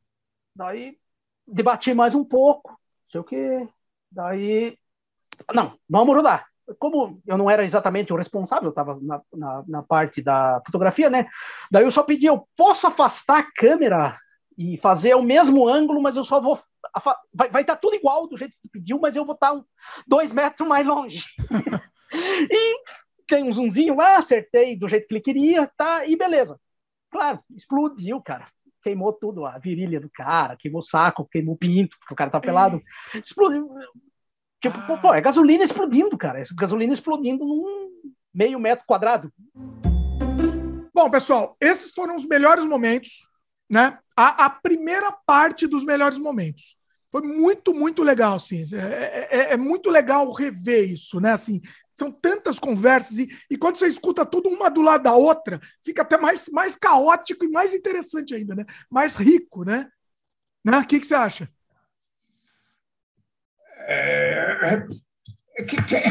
Daí 0.54 0.98
debati 1.46 1.94
mais 1.94 2.14
um 2.14 2.24
pouco, 2.24 2.70
não 2.70 3.10
sei 3.10 3.20
o 3.20 3.24
quê. 3.24 3.68
Daí, 4.10 4.76
não, 5.54 5.78
vamos 5.88 6.14
rodar 6.14 6.48
como 6.78 7.20
eu 7.26 7.38
não 7.38 7.48
era 7.48 7.64
exatamente 7.64 8.12
o 8.12 8.16
responsável, 8.16 8.66
eu 8.66 8.70
estava 8.70 8.98
na, 9.00 9.22
na, 9.32 9.64
na, 9.66 9.82
parte 9.82 10.20
da 10.20 10.60
fotografia, 10.64 11.08
né? 11.08 11.26
Daí 11.70 11.84
eu 11.84 11.90
só 11.90 12.02
pedi, 12.02 12.26
eu 12.26 12.46
posso 12.56 12.86
afastar 12.86 13.38
a 13.38 13.52
câmera 13.54 14.18
e 14.56 14.76
fazer 14.76 15.14
o 15.14 15.22
mesmo 15.22 15.68
ângulo, 15.68 16.02
mas 16.02 16.16
eu 16.16 16.24
só 16.24 16.40
vou. 16.40 16.60
Vai, 17.32 17.48
vai 17.50 17.62
estar 17.62 17.74
tá 17.74 17.80
tudo 17.80 17.96
igual 17.96 18.26
do 18.26 18.36
jeito 18.36 18.52
que 18.52 18.62
tu 18.62 18.70
pediu, 18.72 18.98
mas 18.98 19.16
eu 19.16 19.24
vou 19.24 19.34
estar 19.34 19.48
tá 19.48 19.54
um, 19.54 19.64
dois 20.06 20.32
metros 20.32 20.68
mais 20.68 20.86
longe. 20.86 21.24
e 22.50 22.76
tem 23.26 23.44
um 23.44 23.52
zoomzinho 23.52 23.96
lá, 23.96 24.16
acertei 24.16 24.76
do 24.76 24.88
jeito 24.88 25.06
que 25.06 25.14
ele 25.14 25.20
queria, 25.20 25.70
tá? 25.76 26.06
E 26.06 26.16
beleza. 26.16 26.58
Claro, 27.10 27.40
explodiu, 27.54 28.20
cara. 28.20 28.46
Queimou 28.82 29.12
tudo, 29.12 29.44
a 29.44 29.58
virilha 29.58 30.00
do 30.00 30.08
cara, 30.08 30.56
queimou 30.56 30.78
o 30.78 30.84
saco, 30.84 31.28
queimou 31.30 31.54
o 31.54 31.58
pinto, 31.58 31.96
porque 31.98 32.14
o 32.14 32.16
cara 32.16 32.30
tá 32.30 32.40
pelado. 32.40 32.80
Explodiu 33.14 33.68
Tipo, 34.60 34.78
ah. 34.78 34.96
pô, 34.98 35.14
é 35.14 35.20
gasolina 35.20 35.64
explodindo, 35.64 36.16
cara. 36.16 36.40
É 36.40 36.44
gasolina 36.54 36.92
explodindo 36.92 37.44
num 37.44 37.88
meio 38.34 38.58
metro 38.58 38.84
quadrado. 38.86 39.32
Bom, 40.92 41.10
pessoal, 41.10 41.56
esses 41.60 41.92
foram 41.92 42.16
os 42.16 42.26
melhores 42.26 42.64
momentos, 42.64 43.28
né? 43.70 43.98
A, 44.16 44.46
a 44.46 44.50
primeira 44.50 45.12
parte 45.12 45.66
dos 45.66 45.84
melhores 45.84 46.18
momentos. 46.18 46.76
Foi 47.10 47.22
muito, 47.22 47.72
muito 47.72 48.02
legal, 48.02 48.34
assim. 48.34 48.64
É, 48.74 49.28
é, 49.30 49.52
é, 49.52 49.56
muito 49.56 49.90
legal 49.90 50.30
rever 50.32 50.90
isso, 50.90 51.20
né? 51.20 51.32
Assim, 51.32 51.60
são 51.96 52.10
tantas 52.10 52.58
conversas 52.58 53.18
e, 53.18 53.28
e 53.50 53.56
quando 53.56 53.76
você 53.76 53.86
escuta 53.86 54.26
tudo 54.26 54.48
uma 54.48 54.68
do 54.68 54.82
lado 54.82 55.04
da 55.04 55.14
outra, 55.14 55.60
fica 55.82 56.02
até 56.02 56.18
mais, 56.18 56.48
mais 56.48 56.76
caótico 56.76 57.44
e 57.44 57.48
mais 57.48 57.72
interessante 57.72 58.34
ainda, 58.34 58.54
né? 58.54 58.64
Mais 58.90 59.16
rico, 59.16 59.64
né? 59.64 59.88
né? 60.64 60.78
O 60.78 60.86
que, 60.86 61.00
que 61.00 61.06
você 61.06 61.14
acha? 61.14 61.50
É, 63.80 64.86
é, 65.58 65.64
que 65.64 65.76
tem, 65.82 66.02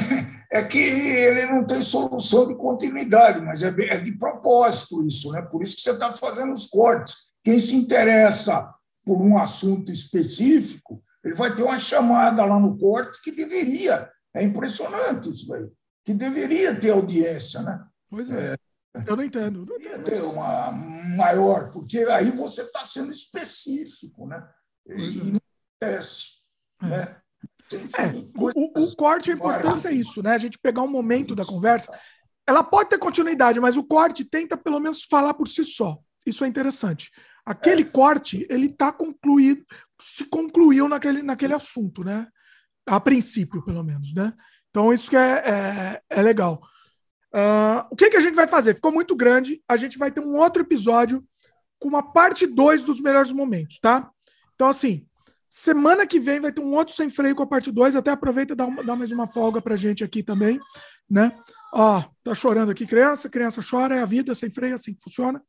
é 0.51 0.63
que 0.63 0.79
ele 0.79 1.45
não 1.45 1.65
tem 1.65 1.81
solução 1.81 2.47
de 2.47 2.55
continuidade, 2.55 3.41
mas 3.41 3.63
é, 3.63 3.73
é 3.89 3.97
de 3.97 4.17
propósito 4.17 5.05
isso, 5.05 5.31
né? 5.31 5.41
Por 5.41 5.63
isso 5.63 5.75
que 5.75 5.81
você 5.81 5.91
está 5.91 6.11
fazendo 6.13 6.53
os 6.53 6.65
cortes. 6.65 7.33
Quem 7.43 7.59
se 7.59 7.75
interessa 7.75 8.73
por 9.05 9.21
um 9.21 9.37
assunto 9.37 9.91
específico, 9.91 11.01
ele 11.23 11.33
vai 11.33 11.55
ter 11.55 11.63
uma 11.63 11.79
chamada 11.79 12.43
lá 12.45 12.59
no 12.59 12.77
corte 12.77 13.21
que 13.21 13.31
deveria. 13.31 14.09
É 14.33 14.43
impressionante 14.43 15.29
isso 15.29 15.53
aí. 15.53 15.67
Que 16.05 16.13
deveria 16.13 16.75
ter 16.75 16.91
audiência, 16.91 17.61
né? 17.61 17.85
Pois 18.09 18.31
é. 18.31 18.53
é 18.53 19.03
eu 19.05 19.15
não 19.15 19.23
entendo. 19.23 19.65
Não 19.65 19.77
deveria 19.77 19.99
ter 19.99 20.21
uma 20.21 20.71
maior, 20.71 21.71
porque 21.71 21.99
aí 21.99 22.31
você 22.31 22.61
está 22.61 22.83
sendo 22.83 23.11
específico, 23.11 24.25
né? 24.25 24.47
E, 24.87 24.91
é. 24.91 25.23
não 25.31 25.39
acontece. 25.81 26.23
É. 26.81 26.85
Né? 26.87 27.15
É, 27.73 28.07
o, 28.35 28.83
o, 28.83 28.95
corte, 28.95 29.31
a 29.31 29.33
importância 29.33 29.89
é 29.89 29.93
isso, 29.93 30.23
né? 30.23 30.33
A 30.33 30.37
gente 30.37 30.57
pegar 30.57 30.81
um 30.81 30.89
momento 30.89 31.35
da 31.35 31.43
conversa. 31.43 31.91
Ela 32.45 32.63
pode 32.63 32.89
ter 32.89 32.97
continuidade, 32.97 33.59
mas 33.59 33.75
o 33.75 33.83
corte 33.83 34.23
tenta 34.23 34.55
pelo 34.55 34.79
menos 34.79 35.03
falar 35.03 35.33
por 35.33 35.47
si 35.47 35.65
só. 35.65 35.97
Isso 36.25 36.45
é 36.45 36.47
interessante. 36.47 37.11
Aquele 37.45 37.81
é. 37.81 37.85
corte, 37.85 38.45
ele 38.49 38.67
está 38.67 38.91
concluído, 38.91 39.65
se 40.01 40.25
concluiu 40.25 40.87
naquele, 40.87 41.21
naquele 41.21 41.53
assunto, 41.53 42.03
né? 42.03 42.27
A 42.85 42.99
princípio, 42.99 43.63
pelo 43.63 43.83
menos, 43.83 44.13
né? 44.13 44.33
Então, 44.69 44.93
isso 44.93 45.09
que 45.09 45.17
é, 45.17 45.43
é, 45.45 46.01
é 46.09 46.21
legal. 46.21 46.61
Uh, 47.33 47.87
o 47.91 47.95
que, 47.95 48.09
que 48.09 48.17
a 48.17 48.21
gente 48.21 48.35
vai 48.35 48.47
fazer? 48.47 48.75
Ficou 48.75 48.91
muito 48.91 49.15
grande. 49.15 49.61
A 49.67 49.75
gente 49.75 49.97
vai 49.97 50.11
ter 50.11 50.21
um 50.21 50.35
outro 50.37 50.61
episódio 50.61 51.23
com 51.79 51.89
uma 51.89 52.03
parte 52.13 52.47
2 52.47 52.83
dos 52.83 53.01
melhores 53.01 53.31
momentos, 53.31 53.79
tá? 53.79 54.09
Então, 54.55 54.67
assim, 54.67 55.05
Semana 55.49 56.05
que 56.05 56.19
vem 56.19 56.39
vai 56.39 56.51
ter 56.51 56.61
um 56.61 56.73
outro 56.73 56.93
sem 56.93 57.09
freio 57.09 57.35
com 57.35 57.43
a 57.43 57.47
parte 57.47 57.71
2. 57.71 57.95
Até 57.95 58.11
aproveita 58.11 58.53
e 58.53 58.55
dá, 58.55 58.65
dá 58.65 58.95
mais 58.95 59.11
uma 59.11 59.27
folga 59.27 59.61
pra 59.61 59.75
gente 59.75 60.03
aqui 60.03 60.21
também, 60.21 60.59
né? 61.09 61.31
Ó, 61.73 62.03
tá 62.23 62.35
chorando 62.35 62.71
aqui 62.71 62.85
criança, 62.85 63.29
criança 63.29 63.61
chora, 63.67 63.95
é 63.95 64.01
a 64.01 64.05
vida 64.05 64.33
sem 64.35 64.49
freio, 64.49 64.75
assim 64.75 64.93
que 64.93 65.01
funciona. 65.01 65.41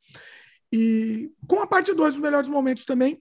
E 0.72 1.30
com 1.46 1.60
a 1.60 1.66
parte 1.66 1.92
2, 1.92 2.14
os 2.14 2.20
melhores 2.20 2.48
momentos 2.48 2.84
também. 2.84 3.20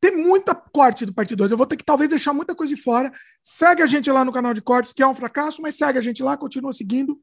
tem 0.00 0.16
muita 0.16 0.54
corte 0.54 1.04
do 1.04 1.14
parte 1.14 1.36
2. 1.36 1.50
Eu 1.50 1.56
vou 1.56 1.66
ter 1.66 1.76
que 1.76 1.84
talvez 1.84 2.10
deixar 2.10 2.32
muita 2.32 2.54
coisa 2.54 2.74
de 2.74 2.80
fora. 2.80 3.12
Segue 3.42 3.82
a 3.82 3.86
gente 3.86 4.10
lá 4.10 4.24
no 4.24 4.32
canal 4.32 4.54
de 4.54 4.62
cortes, 4.62 4.92
que 4.92 5.02
é 5.02 5.06
um 5.06 5.14
fracasso, 5.14 5.60
mas 5.62 5.76
segue 5.76 5.98
a 5.98 6.02
gente 6.02 6.22
lá, 6.22 6.36
continua 6.36 6.72
seguindo. 6.72 7.20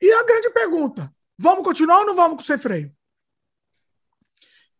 E 0.00 0.10
a 0.12 0.24
grande 0.24 0.50
pergunta: 0.50 1.12
vamos 1.38 1.64
continuar 1.64 2.00
ou 2.00 2.06
não 2.06 2.14
vamos 2.14 2.36
com 2.36 2.42
sem 2.42 2.58
freio? 2.58 2.92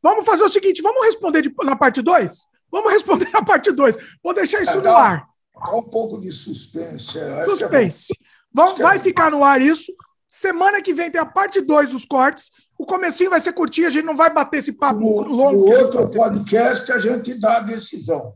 Vamos 0.02 0.24
fazer 0.24 0.44
o 0.44 0.48
seguinte: 0.48 0.82
vamos 0.82 1.04
responder 1.04 1.42
de, 1.42 1.54
na 1.64 1.76
parte 1.76 2.02
2? 2.02 2.53
Vamos 2.74 2.92
responder 2.92 3.30
na 3.32 3.40
parte 3.44 3.70
2. 3.70 3.96
Vou 4.20 4.34
deixar 4.34 4.60
isso 4.60 4.72
É, 4.72 4.76
no 4.78 4.82
dá- 4.82 4.98
ar. 4.98 5.28
Dá 5.64 5.76
um 5.76 5.82
pouco 5.84 6.18
de 6.20 6.32
suspense. 6.32 7.12
que 7.12 7.18
é 7.20 7.44
Suspense. 7.44 8.12
Vamos, 8.52 8.80
é 8.80 8.82
vai 8.82 8.98
ficar 8.98 9.30
no 9.30 9.44
ar 9.44 9.62
isso. 9.62 9.92
Semana 10.26 10.82
que 10.82 10.92
vem 10.92 11.08
tem 11.08 11.20
a 11.20 11.24
parte 11.26 11.60
2 11.60 11.90
dos 11.92 12.04
cortes. 12.04 12.50
O 12.76 12.84
comecinho 12.84 13.30
vai 13.30 13.38
ser 13.38 13.52
curtinho, 13.52 13.86
a 13.86 13.90
gente 13.90 14.04
não 14.04 14.16
vai 14.16 14.28
bater 14.28 14.56
esse 14.58 14.72
papo 14.72 14.98
longo. 15.22 15.66
No 15.66 15.72
a 15.72 15.78
outro 15.80 16.10
podcast 16.10 16.90
a 16.90 16.98
gente 16.98 17.34
dá 17.34 17.58
a 17.58 17.60
decisão. 17.60 18.34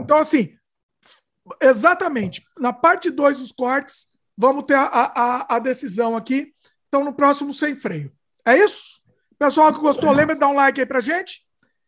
Então, 0.00 0.18
assim, 0.18 0.50
exatamente. 1.62 2.44
Na 2.58 2.74
parte 2.74 3.10
2 3.10 3.38
dos 3.38 3.52
cortes, 3.52 4.08
vamos 4.36 4.64
ter 4.64 4.74
a, 4.74 4.84
a, 4.84 5.56
a 5.56 5.58
decisão 5.58 6.14
aqui. 6.14 6.52
Então, 6.88 7.02
no 7.02 7.14
próximo, 7.14 7.54
sem 7.54 7.74
freio. 7.74 8.12
É 8.44 8.54
isso? 8.54 9.00
Pessoal 9.38 9.72
que 9.72 9.80
gostou, 9.80 10.10
lembra 10.12 10.34
de 10.34 10.40
dar 10.40 10.48
um 10.48 10.54
like 10.54 10.78
aí 10.78 10.86
pra 10.86 11.00
gente. 11.00 11.45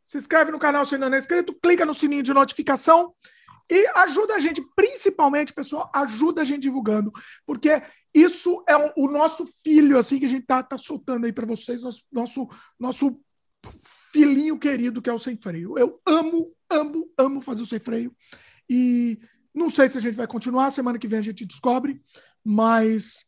Se 0.08 0.16
inscreve 0.16 0.50
no 0.50 0.58
canal 0.58 0.86
se 0.86 0.94
ainda 0.94 1.06
não 1.10 1.16
é 1.16 1.18
inscrito, 1.18 1.54
clica 1.62 1.84
no 1.84 1.92
sininho 1.92 2.22
de 2.22 2.32
notificação 2.32 3.12
e 3.70 3.86
ajuda 3.98 4.36
a 4.36 4.38
gente, 4.38 4.66
principalmente, 4.74 5.52
pessoal, 5.52 5.90
ajuda 5.94 6.40
a 6.40 6.44
gente 6.46 6.62
divulgando, 6.62 7.12
porque 7.44 7.82
isso 8.14 8.64
é 8.66 8.74
o 8.96 9.06
nosso 9.06 9.44
filho, 9.62 9.98
assim, 9.98 10.18
que 10.18 10.24
a 10.24 10.28
gente 10.28 10.46
tá, 10.46 10.62
tá 10.62 10.78
soltando 10.78 11.26
aí 11.26 11.32
para 11.32 11.44
vocês, 11.44 11.82
nosso, 11.82 12.04
nosso, 12.10 12.48
nosso 12.80 13.20
filhinho 14.10 14.58
querido 14.58 15.02
que 15.02 15.10
é 15.10 15.12
o 15.12 15.18
Sem 15.18 15.36
Freio. 15.36 15.76
Eu 15.76 16.00
amo, 16.06 16.54
amo, 16.70 17.12
amo 17.18 17.40
fazer 17.42 17.62
o 17.62 17.66
Sem 17.66 17.78
Freio. 17.78 18.10
E 18.66 19.18
não 19.54 19.68
sei 19.68 19.90
se 19.90 19.98
a 19.98 20.00
gente 20.00 20.16
vai 20.16 20.26
continuar, 20.26 20.70
semana 20.70 20.98
que 20.98 21.06
vem 21.06 21.18
a 21.18 21.22
gente 21.22 21.44
descobre, 21.44 22.00
mas 22.42 23.26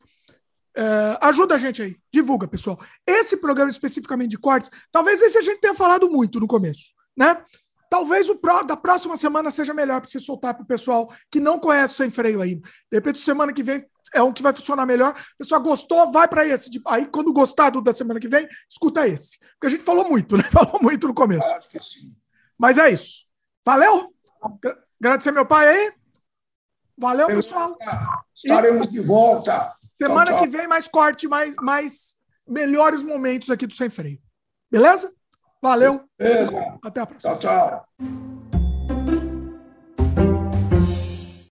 é, 0.76 1.18
ajuda 1.20 1.54
a 1.54 1.58
gente 1.58 1.82
aí, 1.82 1.96
divulga, 2.12 2.46
pessoal. 2.48 2.78
Esse 3.06 3.36
programa 3.38 3.70
especificamente 3.70 4.30
de 4.30 4.38
cortes, 4.38 4.70
talvez 4.92 5.20
esse 5.22 5.38
a 5.38 5.42
gente 5.42 5.60
tenha 5.60 5.74
falado 5.74 6.08
muito 6.10 6.38
no 6.40 6.46
começo, 6.46 6.92
né? 7.16 7.42
Talvez 7.90 8.28
o 8.28 8.36
pró- 8.36 8.62
da 8.62 8.76
próxima 8.76 9.16
semana 9.16 9.50
seja 9.50 9.74
melhor 9.74 10.00
para 10.00 10.08
você 10.08 10.20
soltar 10.20 10.54
para 10.54 10.62
o 10.62 10.66
pessoal 10.66 11.12
que 11.28 11.40
não 11.40 11.58
conhece 11.58 11.94
o 11.94 11.96
sem 11.96 12.08
freio 12.10 12.40
ainda. 12.40 12.60
De 12.62 12.96
repente, 12.98 13.18
semana 13.18 13.52
que 13.52 13.64
vem 13.64 13.84
é 14.14 14.22
um 14.22 14.32
que 14.32 14.42
vai 14.44 14.54
funcionar 14.54 14.86
melhor. 14.86 15.12
O 15.12 15.38
pessoal 15.38 15.60
gostou, 15.60 16.10
vai 16.12 16.28
para 16.28 16.46
esse. 16.46 16.70
Aí, 16.86 17.06
quando 17.06 17.32
gostar 17.32 17.70
do 17.70 17.80
da 17.80 17.92
semana 17.92 18.20
que 18.20 18.28
vem, 18.28 18.48
escuta 18.70 19.08
esse. 19.08 19.38
Porque 19.54 19.66
a 19.66 19.68
gente 19.70 19.82
falou 19.82 20.08
muito, 20.08 20.36
né? 20.36 20.44
Falou 20.52 20.78
muito 20.80 21.08
no 21.08 21.14
começo. 21.14 21.48
Mas 22.56 22.78
é 22.78 22.90
isso. 22.90 23.26
Valeu? 23.66 24.14
Gra- 24.62 24.78
Agradecer 25.00 25.32
meu 25.32 25.44
pai 25.46 25.68
aí. 25.68 25.92
Valeu, 26.96 27.26
pessoal. 27.36 27.76
Estaremos 28.36 28.88
de 28.88 29.00
volta. 29.00 29.72
Semana 30.00 30.26
Tchau, 30.26 30.34
tchau. 30.36 30.44
que 30.44 30.56
vem, 30.56 30.66
mais 30.66 30.88
corte, 30.88 31.28
mais, 31.28 31.54
mais 31.60 32.16
melhores 32.48 33.02
momentos 33.02 33.50
aqui 33.50 33.66
do 33.66 33.74
Sem 33.74 33.90
Freio. 33.90 34.18
Beleza? 34.70 35.12
Valeu. 35.60 36.02
Beleza. 36.18 36.78
Até 36.82 37.02
a 37.02 37.06
próxima. 37.06 37.36
Tchau, 37.36 37.86
tchau. 37.98 38.29